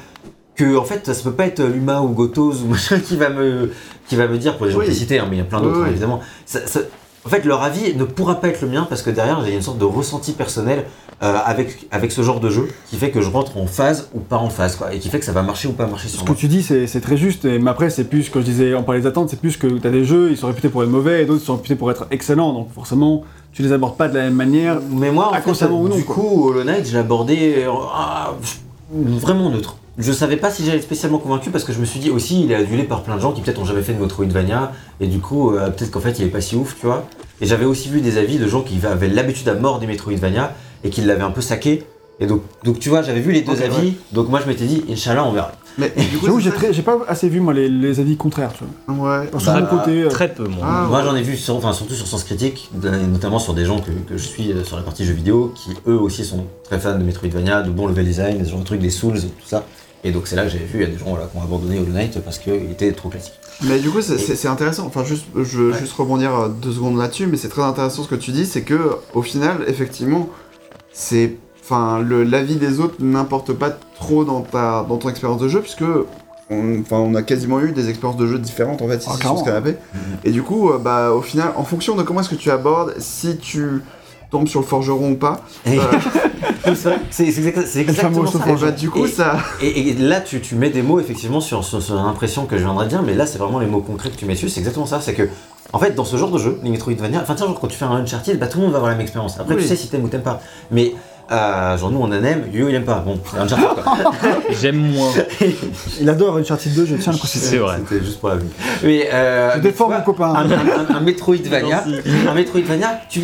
que 0.56 0.78
en 0.78 0.84
fait 0.86 1.06
ça 1.14 1.24
peut 1.24 1.32
pas 1.36 1.46
être 1.48 1.62
Luma 1.64 2.02
ou 2.02 2.10
Gotos 2.10 2.54
ou 2.64 2.68
machin 2.70 3.00
qui 3.00 3.18
va 3.18 3.30
me 3.30 3.72
qui 4.08 4.16
va 4.16 4.28
me 4.28 4.38
dire 4.38 4.58
pour 4.58 4.66
les 4.68 4.72
gens 4.72 4.80
Oui. 4.80 4.86
que 4.86 4.92
j'ai 4.92 5.20
hein, 5.20 5.26
mais 5.30 5.36
il 5.38 5.40
y 5.40 5.42
a 5.42 5.46
plein 5.46 5.62
d'autres 5.62 5.82
oui. 5.82 5.90
évidemment. 5.90 6.20
Ça- 6.46 6.66
ça- 6.68 6.82
en 7.26 7.30
fait 7.30 7.44
leur 7.44 7.64
avis 7.64 7.96
ne 7.96 8.04
pourra 8.04 8.36
pas 8.36 8.50
être 8.50 8.62
le 8.62 8.68
mien 8.68 8.86
parce 8.88 9.02
que 9.02 9.10
derrière 9.10 9.44
j'ai 9.44 9.54
une 9.56 9.62
sorte 9.64 9.80
de 9.80 9.84
ressenti 9.86 10.32
personnel 10.34 10.86
euh, 11.24 11.38
avec 11.46 11.88
avec 11.92 12.12
ce 12.12 12.22
genre 12.22 12.40
de 12.40 12.50
jeu 12.52 12.68
qui 12.90 12.98
fait 12.98 13.10
que 13.10 13.22
je 13.22 13.30
rentre 13.32 13.58
en 13.58 13.66
phase 13.66 14.10
ou 14.14 14.20
pas 14.20 14.38
en 14.38 14.50
phase 14.50 14.76
quoi 14.76 14.94
et 14.94 15.00
qui 15.00 15.10
fait 15.10 15.18
que 15.20 15.26
ça 15.26 15.32
va 15.32 15.42
marcher 15.42 15.68
ou 15.68 15.72
pas 15.72 15.88
marcher 15.88 16.08
sur 16.08 16.20
Ce 16.20 16.24
que 16.24 16.30
moi. 16.30 16.38
tu 16.40 16.48
dis, 16.48 16.62
c'est 16.62 17.02
très 17.02 17.18
juste, 17.18 17.46
et- 17.46 17.58
mais 17.58 17.72
après, 17.72 17.90
c'est 17.90 18.04
plus, 18.04 18.30
quand 18.30 18.42
je 18.42 18.46
disais, 18.46 18.76
on 18.76 18.84
parlait 18.84 19.00
des 19.02 19.08
attentes, 19.08 19.30
c'est 19.30 19.40
plus 19.40 19.56
que 19.58 19.66
t'as 19.80 19.90
des 19.92 20.04
jeux, 20.04 20.30
ils 20.32 20.38
sont 20.38 20.48
réputés 20.48 20.68
pour 20.70 20.84
être 20.84 20.90
mauvais, 20.90 21.24
et 21.24 21.26
d'autres 21.26 21.44
sont 21.44 21.56
réputés 21.56 21.76
pour 21.76 21.90
être 21.90 22.06
excellents, 22.12 22.52
donc 22.54 22.68
forcément, 22.74 23.24
tu 23.54 23.62
les 23.64 23.72
abordes 23.72 23.96
pas 23.96 24.10
de 24.10 24.16
la 24.16 24.24
même 24.26 24.34
manière. 24.36 24.80
Mais 24.92 25.10
moi, 25.10 25.28
en 25.30 25.32
fait, 25.32 25.38
Inconsciemment 25.38 25.82
ou 25.82 25.88
non, 25.88 25.96
du 25.96 26.04
quoi. 26.04 26.16
coup, 26.16 26.50
Hollow 26.50 26.66
Knight, 26.66 26.86
je 26.86 26.94
l'abordais 26.98 27.64
euh, 27.66 27.72
ah, 27.94 28.34
vraiment 28.92 29.50
neutre. 29.50 29.78
Je 29.98 30.12
savais 30.12 30.36
pas 30.36 30.52
si 30.52 30.66
j'allais 30.66 30.78
être 30.78 30.84
spécialement 30.84 31.20
convaincu 31.20 31.52
parce 31.52 31.64
que 31.64 31.72
je 31.72 31.80
me 31.80 31.86
suis 31.86 32.00
dit 32.02 32.10
aussi, 32.10 32.44
il 32.44 32.52
est 32.52 32.56
adulé 32.56 32.84
par 32.84 33.02
plein 33.04 33.16
de 33.16 33.22
gens 33.22 33.32
qui 33.32 33.42
peut-être 33.42 33.60
ont 33.62 33.66
jamais 33.66 33.82
fait 33.82 33.94
de 33.94 34.02
Metroidvania 34.02 34.74
et 35.00 35.08
du 35.08 35.20
coup, 35.20 35.52
euh, 35.56 35.70
peut-être 35.70 35.92
qu'en 35.92 36.02
fait, 36.02 36.20
il 36.20 36.26
est 36.26 36.30
pas 36.30 36.42
si 36.42 36.56
ouf, 36.58 36.76
tu 36.80 36.86
vois. 36.86 37.08
Et 37.40 37.46
j'avais 37.46 37.66
aussi 37.66 37.88
vu 37.90 38.02
des 38.02 38.18
avis 38.18 38.38
de 38.38 38.48
gens 38.48 38.62
qui 38.62 38.78
avaient 38.86 39.08
l'habitude 39.08 39.48
à 39.48 39.54
mort 39.54 39.80
des 39.80 39.88
Metroidvania 39.88 40.54
et 40.84 40.90
qui 40.90 41.02
l'avaient 41.02 41.24
un 41.24 41.32
peu 41.32 41.42
saqué. 41.42 41.84
Et 42.20 42.28
donc, 42.28 42.42
donc 42.64 42.80
tu 42.80 42.90
vois, 42.90 43.02
j'avais 43.04 43.20
vu 43.22 43.32
les 43.34 43.42
deux 43.42 43.62
avis, 43.62 43.96
donc 44.14 44.30
moi 44.30 44.40
je 44.42 44.48
m'étais 44.50 44.66
dit, 44.66 44.84
Inch'Allah, 44.90 45.26
on 45.26 45.32
verra. 45.32 45.52
Mais 45.78 45.92
du 46.10 46.18
coup, 46.18 46.40
j'ai 46.40 46.50
ça- 46.52 46.56
très- 46.56 46.72
j'ai 46.74 46.82
pas 46.82 46.98
assez 47.10 47.28
vu, 47.28 47.42
moi, 47.42 47.54
les, 47.54 47.68
les 47.68 48.00
avis 48.00 48.16
contraires, 48.16 48.52
tu 48.54 48.64
vois. 48.96 49.20
Ouais. 49.22 49.28
Parce 49.28 49.44
Bah, 49.46 49.56
de 49.56 49.62
mon 49.62 49.68
côté, 49.68 50.04
euh, 50.04 50.08
Très 50.10 50.34
peu, 50.34 50.48
moi. 50.48 50.60
Ah, 50.64 50.86
Moi 50.90 51.00
ouais. 51.00 51.04
j'en 51.06 51.16
ai 51.18 51.22
vu 51.22 51.36
sur- 51.36 51.56
enfin, 51.58 51.74
surtout 51.74 51.94
sur 51.94 52.08
Sens 52.08 52.24
Critique, 52.24 52.70
notamment 53.12 53.40
sur 53.40 53.54
des 53.54 53.66
gens 53.66 53.80
que, 53.80 53.92
que 53.92 54.18
je 54.18 54.24
suis 54.26 54.54
euh, 54.54 54.64
sur 54.64 54.78
la 54.78 54.84
partie 54.84 55.04
jeux 55.04 55.14
vidéo, 55.14 55.52
qui 55.56 55.72
eux 55.88 56.00
aussi 56.00 56.24
sont 56.24 56.46
très 56.64 56.80
fans 56.80 56.98
de 56.98 57.04
Metroidvania, 57.04 57.62
de 57.64 57.70
bon 57.72 57.88
level 57.88 58.06
design, 58.06 58.38
des 58.42 58.50
genres 58.50 58.60
de 58.60 58.66
trucs, 58.66 58.80
des 58.80 58.90
Souls, 58.90 59.20
tout 59.20 59.48
ça. 59.48 59.66
Et 60.08 60.12
donc 60.12 60.28
c'est 60.28 60.36
là 60.36 60.44
que 60.44 60.50
j'avais 60.50 60.64
vu, 60.66 60.76
il 60.76 60.82
y 60.82 60.84
a 60.84 60.88
des 60.88 60.98
gens 60.98 61.08
voilà, 61.10 61.26
qui 61.26 61.36
ont 61.36 61.42
abandonné 61.42 61.80
Hollow 61.80 61.92
Knight 61.92 62.20
parce 62.20 62.38
qu'il 62.38 62.54
était 62.72 62.92
trop 62.94 63.10
classique. 63.10 63.34
Mais 63.64 63.80
du 63.80 63.90
coup, 63.90 64.02
c'est- 64.02 64.48
intéressant. 64.48 64.86
Enfin, 64.86 65.04
juste, 65.04 65.26
je 65.36 65.42
veux 65.60 65.72
Ouais. 65.72 65.80
juste 65.80 65.94
rebondir 65.94 66.36
euh, 66.36 66.48
deux 66.50 66.72
secondes 66.72 66.98
là-dessus, 66.98 67.26
mais 67.26 67.38
c'est 67.38 67.50
très 67.50 67.64
intéressant 67.64 68.04
ce 68.04 68.08
que 68.08 68.16
tu 68.16 68.32
dis, 68.32 68.46
c'est 68.46 68.62
que 68.62 68.98
au 69.16 69.22
final, 69.24 69.64
effectivement, 69.68 70.30
c'est, 70.94 71.36
enfin, 71.64 72.02
l'avis 72.04 72.58
des 72.58 72.80
autres 72.80 72.96
n'importe 73.00 73.54
pas 73.54 73.72
trop 73.96 74.24
dans 74.26 74.42
ta, 74.42 74.86
dans 74.88 74.98
ton 74.98 75.10
expérience 75.10 75.42
de 75.42 75.48
jeu, 75.48 75.62
puisque, 75.62 75.84
on, 76.52 76.80
enfin, 76.82 76.98
on 76.98 77.16
a 77.16 77.24
quasiment 77.24 77.60
eu 77.62 77.72
des 77.72 77.90
expériences 77.90 78.20
de 78.20 78.28
jeu 78.28 78.38
différentes 78.38 78.84
en 78.84 78.88
fait 78.88 78.98
ici 78.98 79.10
Ah, 79.12 79.18
sur 79.20 79.40
ce 79.40 79.44
canapé. 79.44 79.76
Et 80.24 80.30
du 80.32 80.44
coup, 80.44 80.70
euh, 80.70 80.78
bah, 80.78 81.12
au 81.14 81.22
final, 81.24 81.54
en 81.56 81.64
fonction 81.64 81.96
de 81.96 82.04
comment 82.04 82.20
est-ce 82.22 82.30
que 82.30 82.36
tu 82.36 82.52
abordes, 82.52 82.94
si 83.00 83.38
tu 83.38 83.82
tombes 84.30 84.48
sur 84.48 84.60
le 84.60 84.66
forgeron 84.68 85.14
ou 85.14 85.16
pas, 85.16 85.42
Et- 85.66 85.80
euh, 85.80 85.84
c'est 87.12 87.28
exactement 87.80 88.26
ça. 88.26 88.40
et 88.50 88.54
bah, 88.56 88.72
du 88.72 88.90
coup, 88.90 89.06
Et- 89.06 89.10
ça, 89.10 89.38
Et, 89.62 89.90
et 89.90 89.94
là, 89.94 90.22
tu, 90.22 90.42
tu 90.42 90.56
mets 90.56 90.70
des 90.70 90.82
mots 90.82 91.00
effectivement 91.00 91.40
sur, 91.42 91.64
sur, 91.64 91.82
sur 91.82 91.96
l'impression 91.96 92.46
que 92.46 92.58
je 92.58 92.64
viendrais 92.64 92.86
de 92.86 92.90
dire, 92.90 93.02
mais 93.04 93.14
là, 93.14 93.26
c'est 93.26 93.38
vraiment 93.38 93.60
les 93.60 93.68
mots 93.68 93.82
concrets 93.82 94.10
que 94.10 94.18
tu 94.18 94.26
mets 94.26 94.34
dessus. 94.34 94.50
C'est 94.50 94.60
exactement 94.60 94.86
ça. 94.86 95.00
C'est 95.02 95.14
que, 95.14 95.30
en 95.74 95.80
fait, 95.80 95.92
dans 95.96 96.06
ce 96.06 96.18
genre 96.18 96.32
de 96.32 96.38
jeu, 96.40 96.60
les 96.64 96.70
Metroidvania, 96.70 97.20
enfin, 97.22 97.36
tiens, 97.36 97.48
genre, 97.48 97.60
quand 97.60 97.68
tu 97.68 97.78
fais 97.78 97.86
un 97.86 97.92
Uncharted, 97.92 98.38
bah, 98.40 98.48
tout 98.48 98.58
le 98.58 98.64
monde 98.64 98.72
va 98.72 98.78
avoir 98.78 98.90
la 98.92 98.96
même 98.98 99.04
expérience. 99.04 99.40
Après, 99.40 99.56
Oui. 99.56 99.62
tu 99.62 99.68
sais 99.68 99.76
si 99.76 99.88
t'aimes 99.90 100.04
ou 100.04 100.08
t'aimes 100.08 100.22
pas. 100.22 100.42
Mais, 100.72 100.94
euh, 101.32 101.78
genre, 101.78 101.90
nous, 101.92 102.00
on 102.00 102.04
en 102.06 102.12
aime, 102.24 102.44
Yo, 102.54 102.70
il 102.70 102.76
aime 102.76 102.86
pas. 102.86 103.00
Bon, 103.00 103.20
c'est 103.32 103.40
Uncharted, 103.40 103.84
quoi. 103.84 103.98
J'aime 104.62 104.78
moins. 104.78 105.12
il 106.02 106.10
adore 106.10 106.38
Uncharted 106.38 106.74
2, 106.74 106.86
je 106.86 106.96
tiens 106.98 107.12
à 107.12 107.16
le 107.16 107.20
préciser. 107.20 107.48
C'est 107.48 107.58
vrai. 107.58 107.78
C'était 107.90 108.04
juste 108.06 108.20
pour 108.20 108.30
la 108.30 108.36
vie. 108.38 108.46
Mais, 108.84 109.10
euh, 109.12 109.56
Je 109.56 109.62
défends 109.62 109.90
mon 109.90 110.02
copain. 110.02 110.34
un, 110.36 110.50
un- 110.52 110.92
un- 110.92 110.96
un 110.96 111.00
Metroidvania, 111.00 111.84
un 112.30 112.34
Metroidvania, 112.34 113.00
tu, 113.10 113.22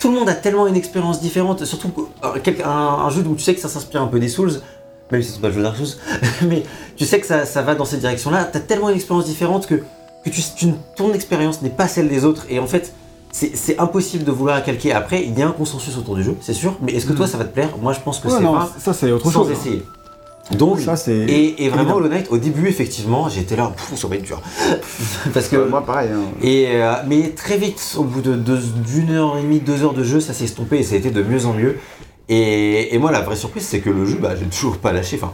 tout 0.00 0.08
le 0.10 0.14
monde 0.18 0.28
a 0.28 0.34
tellement 0.34 0.66
une 0.66 0.76
expérience 0.76 1.20
différente, 1.20 1.64
surtout 1.64 1.90
euh, 2.24 2.28
un, 2.64 2.68
un 2.70 3.10
jeu 3.10 3.22
où 3.26 3.34
tu 3.36 3.42
sais 3.42 3.54
que 3.54 3.60
ça 3.60 3.68
s'inspire 3.68 4.02
un 4.02 4.06
peu 4.08 4.18
des 4.18 4.28
Souls, 4.28 4.60
même 5.12 5.22
si 5.22 5.30
c'est 5.30 5.40
pas 5.40 5.48
le 5.48 5.54
jeu 5.54 5.62
Dark 5.62 5.76
Souls, 5.76 5.96
mais 6.48 6.62
tu 6.96 7.04
sais 7.04 7.20
que 7.20 7.26
ça, 7.26 7.44
ça 7.44 7.62
va 7.62 7.74
dans 7.74 7.84
cette 7.84 8.00
direction-là, 8.00 8.44
t'as 8.44 8.60
tellement 8.60 8.88
une 8.88 8.96
expérience 8.96 9.26
différente 9.26 9.66
que, 9.66 9.76
que 10.24 10.30
tu, 10.30 10.40
tu- 10.56 10.72
ton 10.96 11.12
expérience 11.12 11.62
n'est 11.62 11.70
pas 11.70 11.86
celle 11.88 12.08
des 12.08 12.24
autres, 12.24 12.46
et 12.48 12.58
en 12.58 12.66
fait, 12.66 12.92
c'est 13.32 13.78
impossible 13.78 14.24
de 14.24 14.32
vouloir 14.32 14.56
la 14.56 14.60
calquer. 14.62 14.92
Après, 14.92 15.22
il 15.24 15.38
y 15.38 15.42
a 15.42 15.46
un 15.46 15.52
consensus 15.52 15.96
autour 15.96 16.16
du 16.16 16.24
jeu, 16.24 16.34
c'est 16.40 16.52
sûr, 16.52 16.76
mais 16.82 16.92
est-ce 16.94 17.06
que 17.06 17.12
toi 17.12 17.28
ça 17.28 17.38
va 17.38 17.44
te 17.44 17.52
plaire? 17.54 17.68
Moi 17.80 17.92
je 17.92 18.00
pense 18.00 18.18
que 18.18 18.26
Ouais, 18.26 18.34
c'est 18.38 18.42
pas 18.42 18.68
ça 18.80 18.92
c'est 18.92 19.12
autre 19.12 19.30
sans 19.30 19.44
chose. 19.44 19.50
hein. 19.52 19.78
Donc, 20.52 20.80
Ça 20.80 20.96
c'est. 20.96 21.12
et, 21.16 21.64
et 21.64 21.68
vraiment. 21.68 21.94
Hollow 21.96 22.08
Knight, 22.08 22.26
au 22.30 22.36
début, 22.38 22.66
effectivement, 22.68 23.28
j'étais 23.28 23.56
là, 23.56 23.72
ça 23.94 24.08
va 24.08 24.16
être 24.16 24.22
dur. 24.22 24.40
Parce 25.34 25.48
que 25.48 25.56
moi 25.68 25.84
pareil. 25.86 26.10
hein. 26.12 26.22
et, 26.42 26.66
euh, 26.70 26.94
mais 27.06 27.30
très 27.30 27.56
vite, 27.56 27.94
au 27.98 28.04
bout 28.04 28.20
de 28.20 28.34
deux- 28.34 28.58
d'une 28.58 29.10
heure 29.12 29.38
et 29.38 29.42
demie, 29.42 29.60
deux 29.60 29.82
heures 29.84 29.94
de 29.94 30.02
jeu, 30.04 30.18
ça 30.20 30.32
s'est 30.32 30.44
estompé 30.44 30.78
et 30.78 30.82
ça 30.82 30.94
a 30.96 30.98
été 30.98 31.10
de 31.10 31.22
mieux 31.22 31.46
en 31.46 31.52
mieux. 31.52 31.76
Et, 32.28 32.94
et 32.94 32.98
moi, 32.98 33.10
la 33.12 33.20
vraie 33.20 33.36
surprise, 33.36 33.64
c'est 33.64 33.80
que 33.80 33.90
le 33.90 34.04
jeu, 34.06 34.18
bah, 34.20 34.34
j'ai 34.38 34.46
toujours 34.46 34.76
pas 34.78 34.92
lâché. 34.92 35.16
Enfin, 35.20 35.32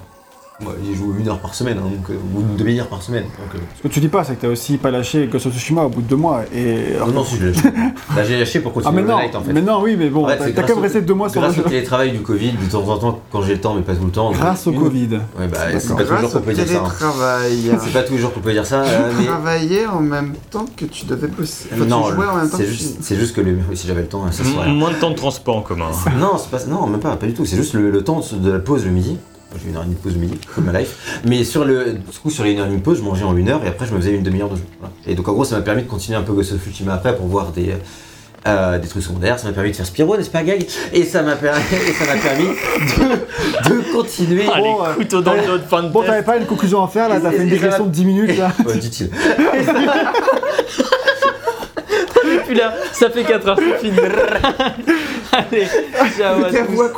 Moi, 0.58 0.72
j'y 0.82 0.94
joue 0.94 1.14
une 1.18 1.28
heure 1.28 1.38
par 1.38 1.54
semaine, 1.54 1.76
hein, 1.76 1.82
donc, 1.84 2.08
euh, 2.08 2.14
ou 2.34 2.40
une 2.40 2.56
demi-heure 2.56 2.86
par 2.86 3.02
semaine. 3.02 3.24
Donc, 3.24 3.54
euh, 3.54 3.58
Ce 3.76 3.82
que 3.82 3.88
tu 3.88 4.00
dis 4.00 4.08
pas, 4.08 4.24
c'est 4.24 4.36
que 4.36 4.40
t'as 4.40 4.48
aussi 4.48 4.78
pas 4.78 4.90
lâché 4.90 5.26
Ghost 5.26 5.44
of 5.46 5.52
Tsushima 5.52 5.82
au 5.82 5.90
bout 5.90 6.00
de 6.00 6.06
deux 6.08 6.16
mois. 6.16 6.44
Et... 6.54 6.96
non, 6.98 7.08
non, 7.08 7.24
si, 7.24 7.36
je 7.36 7.44
l'ai 7.48 7.52
lâché. 7.52 7.68
Là, 8.16 8.24
j'ai 8.24 8.38
lâché 8.38 8.60
pour 8.60 8.72
ah, 8.72 8.74
continuer 8.80 9.02
mais 9.02 9.02
Hollow 9.02 9.12
non, 9.12 9.18
Knight 9.22 9.34
en 9.36 9.40
fait. 9.42 9.52
mais 9.52 9.60
non, 9.60 9.82
oui, 9.82 9.96
mais 9.98 10.08
bon, 10.08 10.24
En 10.24 10.28
fait, 10.28 10.52
t'as 10.54 10.62
quand 10.62 10.74
même 10.76 10.82
resté 10.84 11.02
deux 11.02 11.12
mois 11.12 11.28
sur 11.28 11.42
le 11.42 11.48
Grâce 11.48 11.58
au 11.58 11.68
télétravail 11.68 12.12
du 12.12 12.20
Covid, 12.20 12.52
de 12.52 12.70
temps 12.70 12.88
en 12.88 12.96
temps, 12.96 13.20
quand 13.30 13.42
j'ai 13.42 13.52
le 13.52 13.60
temps, 13.60 13.74
mais 13.74 13.82
pas 13.82 13.94
tout 13.94 14.06
le 14.06 14.10
temps. 14.10 14.30
Grâce 14.32 14.66
au 14.66 14.72
une- 14.72 14.80
Covid. 14.80 15.08
Ouais, 15.38 15.46
bah, 15.46 15.58
c'est 15.78 15.94
pas 15.94 15.94
tous 15.94 15.98
les 15.98 16.06
jours 16.06 16.16
Grâce 16.20 16.34
au 16.34 16.38
qu'on 16.38 16.44
peut 16.44 16.52
dire 16.54 16.66
ça. 16.66 16.72
hein. 16.72 16.88
télétravail. 16.88 17.70
C'est 17.84 17.92
pas 17.92 18.02
tous 18.02 18.12
les 18.14 18.18
jours 18.18 18.32
qu'on 18.32 18.40
peut 18.40 18.52
dire 18.52 18.66
ça. 18.66 18.82
Tu 18.82 19.16
mais... 19.18 19.26
travaillais 19.26 19.86
en 19.86 20.00
même 20.00 20.32
temps 20.50 20.64
que 20.74 20.86
tu 20.86 21.04
devais 21.04 21.28
bosser. 21.28 21.68
Enfin, 21.74 21.84
non, 21.84 22.08
tu 22.08 22.14
jouais 22.14 22.26
en 22.26 22.36
même 22.36 22.48
temps 22.48 22.56
c'est 22.56 23.16
juste, 23.16 23.34
que 23.36 23.42
le... 23.42 23.58
si 23.74 23.86
j'avais 23.86 24.00
le 24.00 24.08
temps, 24.08 24.24
ça 24.32 24.42
se 24.42 24.48
ferait. 24.48 24.68
Moins 24.72 24.90
de 24.90 24.96
temps 24.96 25.10
de 25.10 25.16
transport 25.16 25.58
en 25.58 25.62
commun. 25.62 25.90
Non, 26.18 26.32
non, 26.68 26.86
même 26.86 27.00
pas, 27.00 27.14
pas 27.16 27.26
du 27.26 27.34
tout. 27.34 27.44
C'est 27.44 27.56
juste 27.56 27.74
le, 27.74 27.90
le 27.90 28.02
temps 28.02 28.22
de 28.32 28.50
la 28.50 28.58
pause 28.58 28.86
le 28.86 28.90
midi. 28.90 29.18
J'ai 29.62 29.70
une 29.70 29.76
heure 29.76 29.82
et 29.82 29.86
demie 29.86 29.96
de 29.96 30.00
pause 30.00 30.16
midi, 30.16 30.38
full 30.48 30.64
my 30.64 30.72
life. 30.78 31.20
Mais 31.24 31.44
sur 31.44 31.64
le, 31.64 31.92
du 31.94 32.18
coup, 32.22 32.30
sur 32.30 32.44
les 32.44 32.52
une 32.52 32.58
heure 32.60 32.66
et 32.66 32.68
demie 32.68 32.80
de 32.80 32.84
pause, 32.84 32.98
je 32.98 33.02
mangeais 33.02 33.24
en 33.24 33.36
une 33.36 33.48
heure 33.48 33.64
et 33.64 33.68
après 33.68 33.86
je 33.86 33.92
me 33.94 33.98
faisais 33.98 34.12
une 34.14 34.22
demi-heure 34.22 34.48
de 34.50 34.56
jeu. 34.56 34.64
Voilà. 34.80 34.92
Et 35.06 35.14
donc 35.14 35.28
en 35.28 35.32
gros, 35.32 35.44
ça 35.44 35.56
m'a 35.56 35.62
permis 35.62 35.82
de 35.82 35.88
continuer 35.88 36.16
un 36.18 36.22
peu 36.22 36.32
Ghost 36.32 36.52
of 36.52 36.62
Tsushima 36.64 36.94
après 36.94 37.16
pour 37.16 37.26
voir 37.26 37.52
des, 37.52 37.74
euh, 38.46 38.78
des 38.78 38.88
trucs 38.88 39.02
secondaires. 39.02 39.38
Ça 39.38 39.48
m'a 39.48 39.54
permis 39.54 39.70
de 39.70 39.76
faire 39.76 39.86
Spyro, 39.86 40.16
n'est-ce 40.16 40.30
pas, 40.30 40.42
Gag 40.42 40.66
Et 40.92 41.04
ça 41.04 41.22
m'a 41.22 41.36
permis, 41.36 41.60
et 41.88 41.92
ça 41.92 42.04
m'a 42.06 42.20
permis 42.20 42.48
de, 42.48 43.70
de 43.74 43.92
continuer. 43.92 44.44
Ah, 44.52 44.58
Bon, 44.60 44.82
les 44.82 44.88
euh, 44.88 44.94
couteaux 44.94 45.20
dans 45.22 45.34
le 45.34 45.46
dos 45.46 45.58
de 45.58 45.62
fin 45.64 45.82
de 45.82 45.88
Bon, 45.88 46.02
t'avais 46.02 46.22
pas 46.22 46.36
une 46.36 46.46
conclusion 46.46 46.82
à 46.84 46.88
faire 46.88 47.08
là, 47.08 47.20
t'as 47.20 47.30
fait 47.30 47.42
une 47.42 47.48
digression 47.50 47.86
de 47.86 47.90
10 47.90 48.04
minutes 48.04 48.38
là. 48.38 48.52
Ouais, 48.66 48.76
dit-il. 48.76 49.10
Là, 52.54 52.74
ça 52.92 53.10
fait 53.10 53.24
4 53.24 53.48
heures, 53.48 53.58
c'est 53.58 53.78
fini. 53.86 53.96
Allez, 55.32 55.66
ciao 56.16 56.44
à 56.44 56.50
tous. 56.50 56.72
voix 56.72 56.90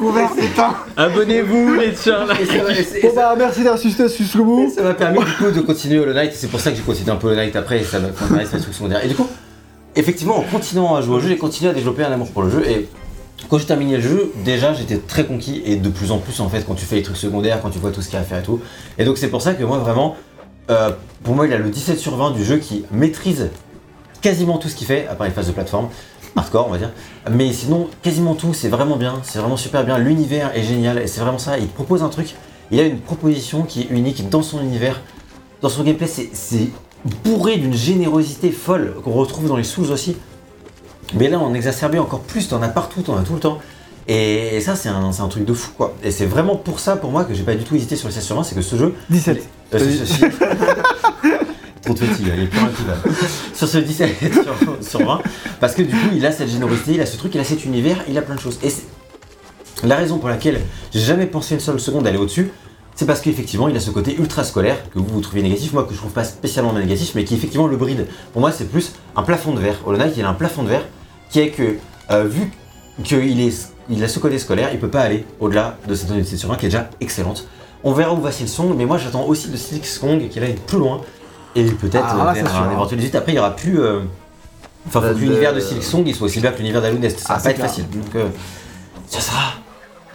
Abonnez-vous 0.97 1.75
les 1.75 1.95
chats 1.95 2.25
là. 2.25 2.35
Et 2.41 2.45
ça 2.47 2.63
m'a- 2.63 2.71
et 2.71 2.83
ça- 2.83 2.99
Bon 3.03 3.13
bah 3.15 3.35
merci 3.37 3.61
d'avoir 3.61 3.79
suscité 3.79 4.05
jusqu'au 4.09 4.45
bout. 4.45 4.73
Ça 4.75 4.83
m'a 4.83 4.95
permis 4.95 5.19
du 5.19 5.33
coup 5.33 5.51
de 5.51 5.61
continuer 5.61 5.99
Hollow 5.99 6.13
Knight 6.13 6.33
et 6.33 6.37
c'est 6.37 6.47
pour 6.49 6.61
ça 6.61 6.71
que 6.71 6.77
j'ai 6.77 6.83
continué 6.83 7.11
un 7.11 7.17
peu 7.17 7.29
Hollow 7.29 7.37
Knight 7.37 7.57
après 7.57 7.81
et 7.81 7.85
ça 7.85 7.99
m'a 7.99 8.09
permis 8.09 8.39
de 8.41 8.45
faire 8.45 8.59
des 8.59 8.63
trucs 8.65 8.75
secondaires. 8.75 9.05
Et 9.05 9.09
du 9.09 9.15
coup, 9.15 9.27
effectivement, 9.97 10.39
en 10.39 10.43
continuant 10.43 10.95
à 10.97 11.01
jouer 11.03 11.17
au 11.17 11.21
jeu, 11.21 11.29
j'ai 11.29 11.39
continué 11.39 11.71
à 11.71 11.75
développer 11.75 12.05
un 12.05 12.13
amour 12.13 12.31
pour 12.31 12.43
le 12.43 12.51
jeu 12.51 12.63
et 12.69 12.89
quand 13.49 13.59
j'ai 13.59 13.67
terminé 13.67 13.97
le 13.97 14.03
jeu, 14.03 14.33
déjà 14.45 14.75
j'étais 14.75 14.99
très 14.99 15.25
conquis 15.25 15.63
et 15.65 15.77
de 15.77 15.89
plus 15.89 16.11
en 16.13 16.19
plus 16.19 16.39
en 16.41 16.49
fait 16.49 16.65
quand 16.67 16.75
tu 16.75 16.85
fais 16.85 16.97
les 16.97 17.03
trucs 17.03 17.17
secondaires, 17.17 17.61
quand 17.63 17.71
tu 17.71 17.79
vois 17.79 17.91
tout 17.91 18.03
ce 18.03 18.09
qu'il 18.09 18.17
y 18.17 18.19
a 18.19 18.23
à 18.23 18.25
faire 18.25 18.39
et 18.39 18.43
tout. 18.43 18.61
Et 18.99 19.05
donc 19.05 19.17
c'est 19.19 19.29
pour 19.29 19.43
ça 19.43 19.55
que 19.55 19.65
moi 19.65 19.79
vraiment, 19.79 20.17
euh, 20.71 20.91
pour 21.25 21.35
moi 21.35 21.47
il 21.47 21.53
a 21.53 21.59
le 21.59 21.71
17 21.71 21.99
sur 21.99 22.17
20 22.17 22.33
du 22.33 22.45
jeu 22.45 22.59
qui 22.59 22.85
maîtrise 22.93 23.49
quasiment 24.21 24.59
tout 24.59 24.69
ce 24.69 24.75
qu'il 24.77 24.87
fait, 24.87 25.07
à 25.09 25.15
part 25.15 25.27
les 25.27 25.33
phases 25.33 25.47
de 25.47 25.53
plateforme, 25.53 25.89
hardcore 26.37 26.67
on 26.69 26.73
va 26.73 26.79
dire. 26.79 26.91
Mais 27.31 27.53
sinon, 27.53 27.89
quasiment 28.03 28.35
tout, 28.35 28.55
c'est 28.55 28.69
vraiment 28.69 28.97
bien, 28.97 29.21
c'est 29.23 29.39
vraiment 29.39 29.57
super 29.57 29.85
bien. 29.85 29.99
L'univers 29.99 30.51
est 30.57 30.63
génial 30.63 30.99
et 30.99 31.07
c'est 31.07 31.21
vraiment 31.21 31.39
ça. 31.39 31.59
Il 31.59 31.69
propose 31.69 32.03
un 32.03 32.09
truc, 32.09 32.35
il 32.71 32.81
a 32.81 32.85
une 32.85 33.01
proposition 33.01 33.63
qui 33.63 33.83
est 33.83 33.87
unique 33.91 34.29
dans 34.29 34.43
son 34.43 34.61
univers, 34.61 35.01
dans 35.63 35.69
son 35.69 35.83
gameplay, 35.83 36.07
c'est- 36.07 36.69
bourré 37.25 37.57
d'une 37.59 37.75
générosité 37.75 38.51
folle 38.51 38.97
qu'on 39.05 39.13
retrouve 39.13 39.47
dans 39.47 39.57
les 39.57 39.63
Souls 39.65 39.91
aussi. 39.93 40.17
Mais 41.15 41.29
là, 41.29 41.39
en 41.39 41.55
exacerbé 41.55 41.99
encore 41.99 42.21
plus, 42.21 42.49
t'en 42.49 42.61
as 42.61 42.69
partout, 42.69 43.03
t'en 43.03 43.17
as 43.17 43.23
tout 43.23 43.35
le 43.35 43.41
temps. 43.41 43.59
Et 44.09 44.61
ça, 44.61 44.75
c'est 44.75 44.89
un, 44.89 45.11
truc 45.29 45.45
de 45.45 45.53
fou 45.55 45.71
quoi. 45.77 45.95
Et 46.03 46.11
c'est 46.11 46.27
vraiment 46.27 46.57
pour 46.57 46.81
ça, 46.81 46.97
pour 46.97 47.11
moi, 47.13 47.25
que 47.25 47.35
j'ai 47.35 47.43
pas 47.45 47.55
du 47.55 47.63
tout 47.63 47.77
hésité 47.77 47.95
sur 47.95 48.09
le 48.09 48.15
16 48.15 48.25
sur 48.25 48.37
20, 48.37 48.43
c'est 48.43 48.55
que 48.55 48.63
ce 48.63 48.77
jeu, 48.77 48.95
17. 49.11 49.49
euh, 49.75 49.79
sur 49.79 50.07
ce- 50.07 50.25
Fatigue, 51.97 52.27
il 52.37 52.43
est 52.43 52.47
plus 52.47 52.59
rapide. 52.61 52.87
là. 52.87 52.97
Sur 53.55 53.69
ce 53.69 53.79
17 53.79 54.33
sur, 54.33 54.55
sur 54.81 55.07
20, 55.07 55.23
parce 55.61 55.75
que 55.75 55.83
du 55.83 55.93
coup, 55.93 56.09
il 56.15 56.25
a 56.27 56.33
cette 56.33 56.49
générosité, 56.49 56.93
il 56.95 57.01
a 57.01 57.07
ce 57.07 57.17
truc, 57.17 57.35
il 57.35 57.41
a 57.41 57.45
cet 57.45 57.65
univers, 57.65 58.05
il 58.09 58.17
a 58.19 58.23
plein 58.23 58.35
de 58.35 58.41
choses. 58.41 58.59
Et 58.63 58.73
la 59.85 59.97
raison 59.97 60.19
pour 60.19 60.29
laquelle 60.29 60.61
j'ai 60.93 61.01
jamais 61.01 61.27
pensé 61.27 61.55
une 61.55 61.61
seule 61.61 61.81
seconde 61.81 62.05
d'aller 62.05 62.19
au-dessus, 62.19 62.51
c'est 62.95 63.07
parce 63.07 63.21
qu'effectivement, 63.21 63.69
il 63.69 63.77
a 63.77 63.81
ce 63.81 63.91
côté 63.91 64.17
ultra 64.19 64.43
scolaire 64.43 64.77
que 64.91 64.99
vous, 64.99 65.07
vous 65.07 65.21
trouvez 65.21 65.41
négatif, 65.43 65.73
moi 65.73 65.85
que 65.85 65.93
je 65.95 65.99
trouve 65.99 66.11
pas 66.11 66.25
spécialement 66.25 66.73
négatif, 66.73 67.13
mais 67.15 67.25
qui 67.25 67.35
effectivement 67.35 67.69
le 67.69 67.77
bride. 67.77 68.09
Pour 68.33 68.41
moi, 68.41 68.51
c'est 68.51 68.69
plus 68.69 68.93
un 69.15 69.23
plafond 69.23 69.53
de 69.53 69.61
verre. 69.61 69.77
Hollow 69.87 70.01
il 70.17 70.25
a 70.25 70.29
un 70.29 70.35
plafond 70.35 70.65
de 70.65 70.69
verre 70.69 70.85
qui 71.31 71.39
est 71.39 71.51
que, 71.51 71.77
euh, 72.11 72.25
vu 72.25 72.51
qu'il 73.05 73.41
est, 73.41 73.73
il 73.89 74.03
a 74.03 74.09
ce 74.09 74.19
côté 74.19 74.39
scolaire, 74.39 74.71
il 74.73 74.81
peut 74.81 74.89
pas 74.89 75.03
aller 75.03 75.25
au-delà 75.39 75.79
de 75.87 75.95
cette 75.95 76.11
unité 76.11 76.37
sur 76.37 76.49
20 76.49 76.57
qui 76.57 76.67
est 76.67 76.71
déjà 76.71 76.91
excellente. 77.01 77.47
On 77.85 77.93
verra 77.93 78.13
où 78.13 78.21
va 78.21 78.33
Silksong, 78.33 78.75
mais 78.77 78.85
moi 78.85 78.99
j'attends 78.99 79.25
aussi 79.27 79.49
de 79.49 79.57
Silksong 79.57 80.29
qui 80.29 80.41
aille 80.41 80.57
plus 80.67 80.79
loin 80.79 81.01
et 81.59 81.65
peut-être 81.65 82.05
Ah, 82.09 82.31
euh, 82.31 82.33
vers 82.33 82.63
un 82.63 82.73
éventuel 82.73 83.01
18. 83.01 83.15
Après, 83.17 83.33
il 83.33 83.37
y 83.37 83.39
aura 83.39 83.55
plus. 83.57 83.81
euh, 83.81 84.01
Enfin, 84.87 85.01
faut 85.01 85.07
Bah, 85.09 85.13
que 85.15 85.19
l'univers 85.19 85.51
de 85.53 85.57
de- 85.57 85.65
Silksong 85.65 86.05
il 86.07 86.15
soit 86.15 86.27
aussi 86.27 86.41
bien 86.41 86.51
que 86.53 86.59
l'univers 86.59 86.81
d'Alunest. 86.81 87.19
Ça 87.21 87.27
Ah, 87.31 87.33
va 87.35 87.39
c'est 87.41 87.45
pas 87.45 87.51
être 87.51 87.61
facile. 87.61 87.85
Donc, 87.91 88.15
euh, 88.15 88.29
ça 89.07 89.21
sera. 89.21 89.39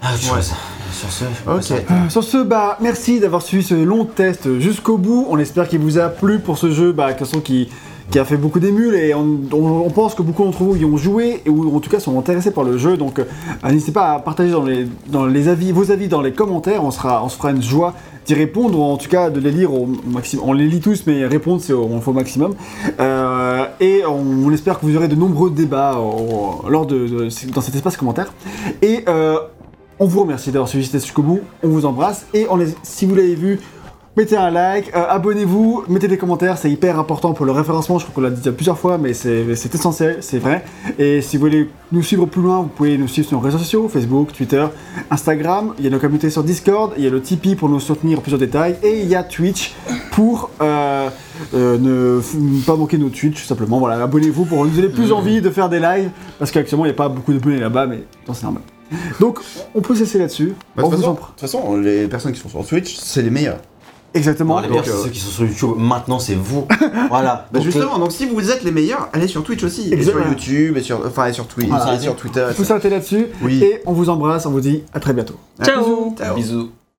Ah, 0.01 0.13
autre 0.13 0.23
chose. 0.23 0.51
Sur 0.91 1.11
ce, 1.11 1.23
Euh, 1.47 2.09
Sur 2.09 2.23
ce, 2.23 2.43
bah, 2.43 2.77
merci 2.81 3.19
d'avoir 3.19 3.41
suivi 3.41 3.63
ce 3.63 3.73
long 3.73 4.05
test 4.05 4.59
jusqu'au 4.59 4.97
bout. 4.97 5.25
On 5.29 5.37
espère 5.37 5.67
qu'il 5.67 5.79
vous 5.79 5.97
a 5.99 6.09
plu 6.09 6.39
pour 6.39 6.57
ce 6.57 6.71
jeu, 6.71 6.91
bah, 6.91 7.13
façon, 7.15 7.39
qui, 7.39 7.69
qui 8.11 8.19
a 8.19 8.25
fait 8.25 8.37
beaucoup 8.37 8.59
d'émules 8.59 8.95
et 8.95 9.13
on, 9.13 9.39
on- 9.51 9.83
on 9.85 9.89
pense 9.89 10.13
que 10.15 10.21
beaucoup 10.21 10.43
d'entre 10.43 10.63
vous 10.63 10.75
y 10.75 10.85
ont 10.85 10.97
joué 10.97 11.41
et 11.45 11.49
ou 11.49 11.75
en 11.75 11.79
tout 11.79 11.89
cas 11.89 11.99
sont 11.99 12.17
intéressés 12.19 12.51
par 12.51 12.63
le 12.63 12.77
jeu. 12.77 12.97
Donc, 12.97 13.19
euh, 13.19 13.23
n'hésitez 13.63 13.91
pas 13.91 14.13
à 14.13 14.19
partager 14.19 14.51
dans 14.51 14.63
les, 14.63 14.87
dans 15.07 15.25
les 15.25 15.47
avis, 15.47 15.71
vos 15.71 15.89
avis 15.91 16.07
dans 16.07 16.21
les 16.21 16.33
commentaires. 16.33 16.83
On, 16.83 16.91
sera, 16.91 17.23
on 17.23 17.29
se 17.29 17.37
fera 17.37 17.51
une 17.51 17.61
joie 17.63 17.93
d'y 18.25 18.33
répondre 18.33 18.79
ou 18.79 18.83
en 18.83 18.97
tout 18.97 19.09
cas 19.09 19.29
de 19.29 19.39
les 19.39 19.51
lire 19.51 19.73
au 19.73 19.87
maximum. 20.05 20.45
On 20.47 20.53
les 20.53 20.67
lit 20.67 20.79
tous, 20.79 21.03
mais 21.07 21.25
répondre, 21.25 21.61
c'est 21.61 21.73
au, 21.73 21.83
au 22.05 22.13
maximum. 22.13 22.55
Euh, 22.99 23.65
et 23.79 24.01
on, 24.05 24.51
espère 24.51 24.79
que 24.79 24.85
vous 24.85 24.95
aurez 24.95 25.07
de 25.07 25.15
nombreux 25.15 25.49
débats 25.51 25.97
au- 25.97 26.67
lors 26.69 26.85
de, 26.85 27.27
dans 27.53 27.61
cet 27.61 27.75
espace 27.75 27.97
commentaire. 27.97 28.33
Et 28.81 29.03
euh, 29.07 29.37
on 29.99 30.05
vous 30.07 30.21
remercie 30.21 30.51
d'avoir 30.51 30.67
suivi 30.67 30.89
jusqu'au 30.89 31.21
bout, 31.21 31.41
on 31.63 31.67
vous 31.69 31.85
embrasse, 31.85 32.25
et 32.33 32.47
si 32.81 33.05
vous 33.05 33.15
l'avez 33.15 33.35
vu, 33.35 33.59
mettez 34.15 34.37
un 34.37 34.51
like, 34.51 34.91
euh, 34.95 35.05
abonnez-vous, 35.09 35.85
mettez 35.87 36.07
des 36.07 36.17
commentaires, 36.17 36.57
c'est 36.57 36.69
hyper 36.69 36.99
important 36.99 37.33
pour 37.33 37.45
le 37.45 37.51
référencement, 37.51 37.97
je 37.97 38.05
crois 38.05 38.15
qu'on 38.15 38.21
l'a 38.21 38.29
dit 38.29 38.41
déjà 38.41 38.51
plusieurs 38.51 38.77
fois, 38.77 38.97
mais 38.97 39.13
c'est 39.13 39.73
essentiel, 39.73 40.17
c'est 40.21 40.39
vrai. 40.39 40.63
Et 40.99 41.21
si 41.21 41.37
vous 41.37 41.45
voulez 41.45 41.69
nous 41.91 42.03
suivre 42.03 42.25
plus 42.25 42.41
loin, 42.41 42.61
vous 42.61 42.67
pouvez 42.67 42.97
nous 42.97 43.07
suivre 43.07 43.27
sur 43.27 43.37
nos 43.37 43.43
réseaux 43.43 43.57
sociaux, 43.57 43.89
Facebook, 43.89 44.31
Twitter, 44.33 44.65
Instagram, 45.09 45.73
il 45.79 45.85
y 45.85 45.87
a 45.87 45.89
nos 45.89 45.99
communautés 45.99 46.29
sur 46.29 46.43
Discord, 46.43 46.93
il 46.97 47.03
y 47.03 47.07
a 47.07 47.09
le 47.09 47.21
Tipeee 47.21 47.55
pour 47.55 47.69
nous 47.69 47.79
soutenir 47.79 48.19
en 48.19 48.21
plus 48.21 48.33
en 48.33 48.37
détail, 48.37 48.75
et 48.83 49.01
il 49.01 49.07
y 49.07 49.15
a 49.15 49.23
Twitch 49.23 49.73
pour 50.11 50.51
euh, 50.61 51.09
euh, 51.55 51.77
ne 51.79 52.61
pas 52.65 52.75
manquer 52.75 52.97
nos 52.99 53.09
Twitch, 53.09 53.41
tout 53.41 53.47
simplement. 53.47 53.79
Voilà, 53.79 54.03
abonnez-vous 54.03 54.45
pour 54.45 54.63
nous 54.63 54.71
donner 54.71 54.89
plus 54.89 55.11
envie 55.11 55.41
de 55.41 55.49
faire 55.49 55.69
des 55.69 55.79
lives, 55.79 56.11
parce 56.37 56.51
qu'actuellement 56.51 56.85
il 56.85 56.89
n'y 56.89 56.93
a 56.93 56.97
pas 56.97 57.09
beaucoup 57.09 57.33
d'abonnés 57.33 57.59
là-bas, 57.59 57.87
mais 57.87 58.03
c'est 58.31 58.43
normal. 58.43 58.61
Donc, 59.19 59.39
on 59.73 59.81
peut 59.81 59.95
se 59.95 60.01
laisser 60.01 60.19
là-dessus. 60.19 60.53
Bah, 60.75 60.83
de 60.83 60.87
toute 60.87 60.97
façon, 60.97 61.13
de 61.13 61.17
toute 61.17 61.39
façon, 61.39 61.77
les 61.77 62.07
personnes 62.07 62.31
qui 62.31 62.39
sont 62.39 62.49
sur 62.49 62.63
Twitch, 62.63 62.95
c'est 62.95 63.23
les 63.23 63.31
meilleurs. 63.31 63.59
Exactement. 64.13 64.55
Bon, 64.55 64.61
les 64.61 64.67
meilleurs, 64.67 64.85
c'est 64.85 64.91
euh, 64.91 65.03
ceux 65.03 65.09
qui 65.09 65.19
sont 65.19 65.29
sur 65.29 65.45
YouTube. 65.45 65.69
Maintenant, 65.77 66.19
c'est 66.19 66.35
vous. 66.35 66.67
voilà. 67.09 67.47
Bah 67.51 67.59
Donc, 67.59 67.63
justement, 67.63 67.97
donc 67.97 68.11
si 68.11 68.25
vous 68.27 68.51
êtes 68.51 68.63
les 68.63 68.71
meilleurs, 68.71 69.09
allez 69.13 69.27
sur 69.27 69.43
Twitch 69.43 69.63
aussi. 69.63 69.93
Et 69.93 70.03
sur. 70.03 70.19
YouTube, 70.19 70.77
et 70.77 70.81
sur, 70.81 71.05
enfin, 71.05 71.27
et 71.27 71.33
sur 71.33 71.47
Twitch, 71.47 71.67
Voilà. 71.67 71.95
et 71.95 71.99
sur 71.99 72.15
Twitter. 72.15 72.45
il 72.49 72.55
faut 72.55 72.63
s'arrêter 72.63 72.89
là-dessus. 72.89 73.27
Oui. 73.41 73.63
Et 73.63 73.81
on 73.85 73.93
vous 73.93 74.09
embrasse, 74.09 74.45
on 74.45 74.51
vous 74.51 74.61
dit 74.61 74.83
à 74.93 74.99
très 74.99 75.13
bientôt. 75.13 75.35
Ciao 75.63 76.13
euh, 76.21 76.33
Bisous. 76.33 76.69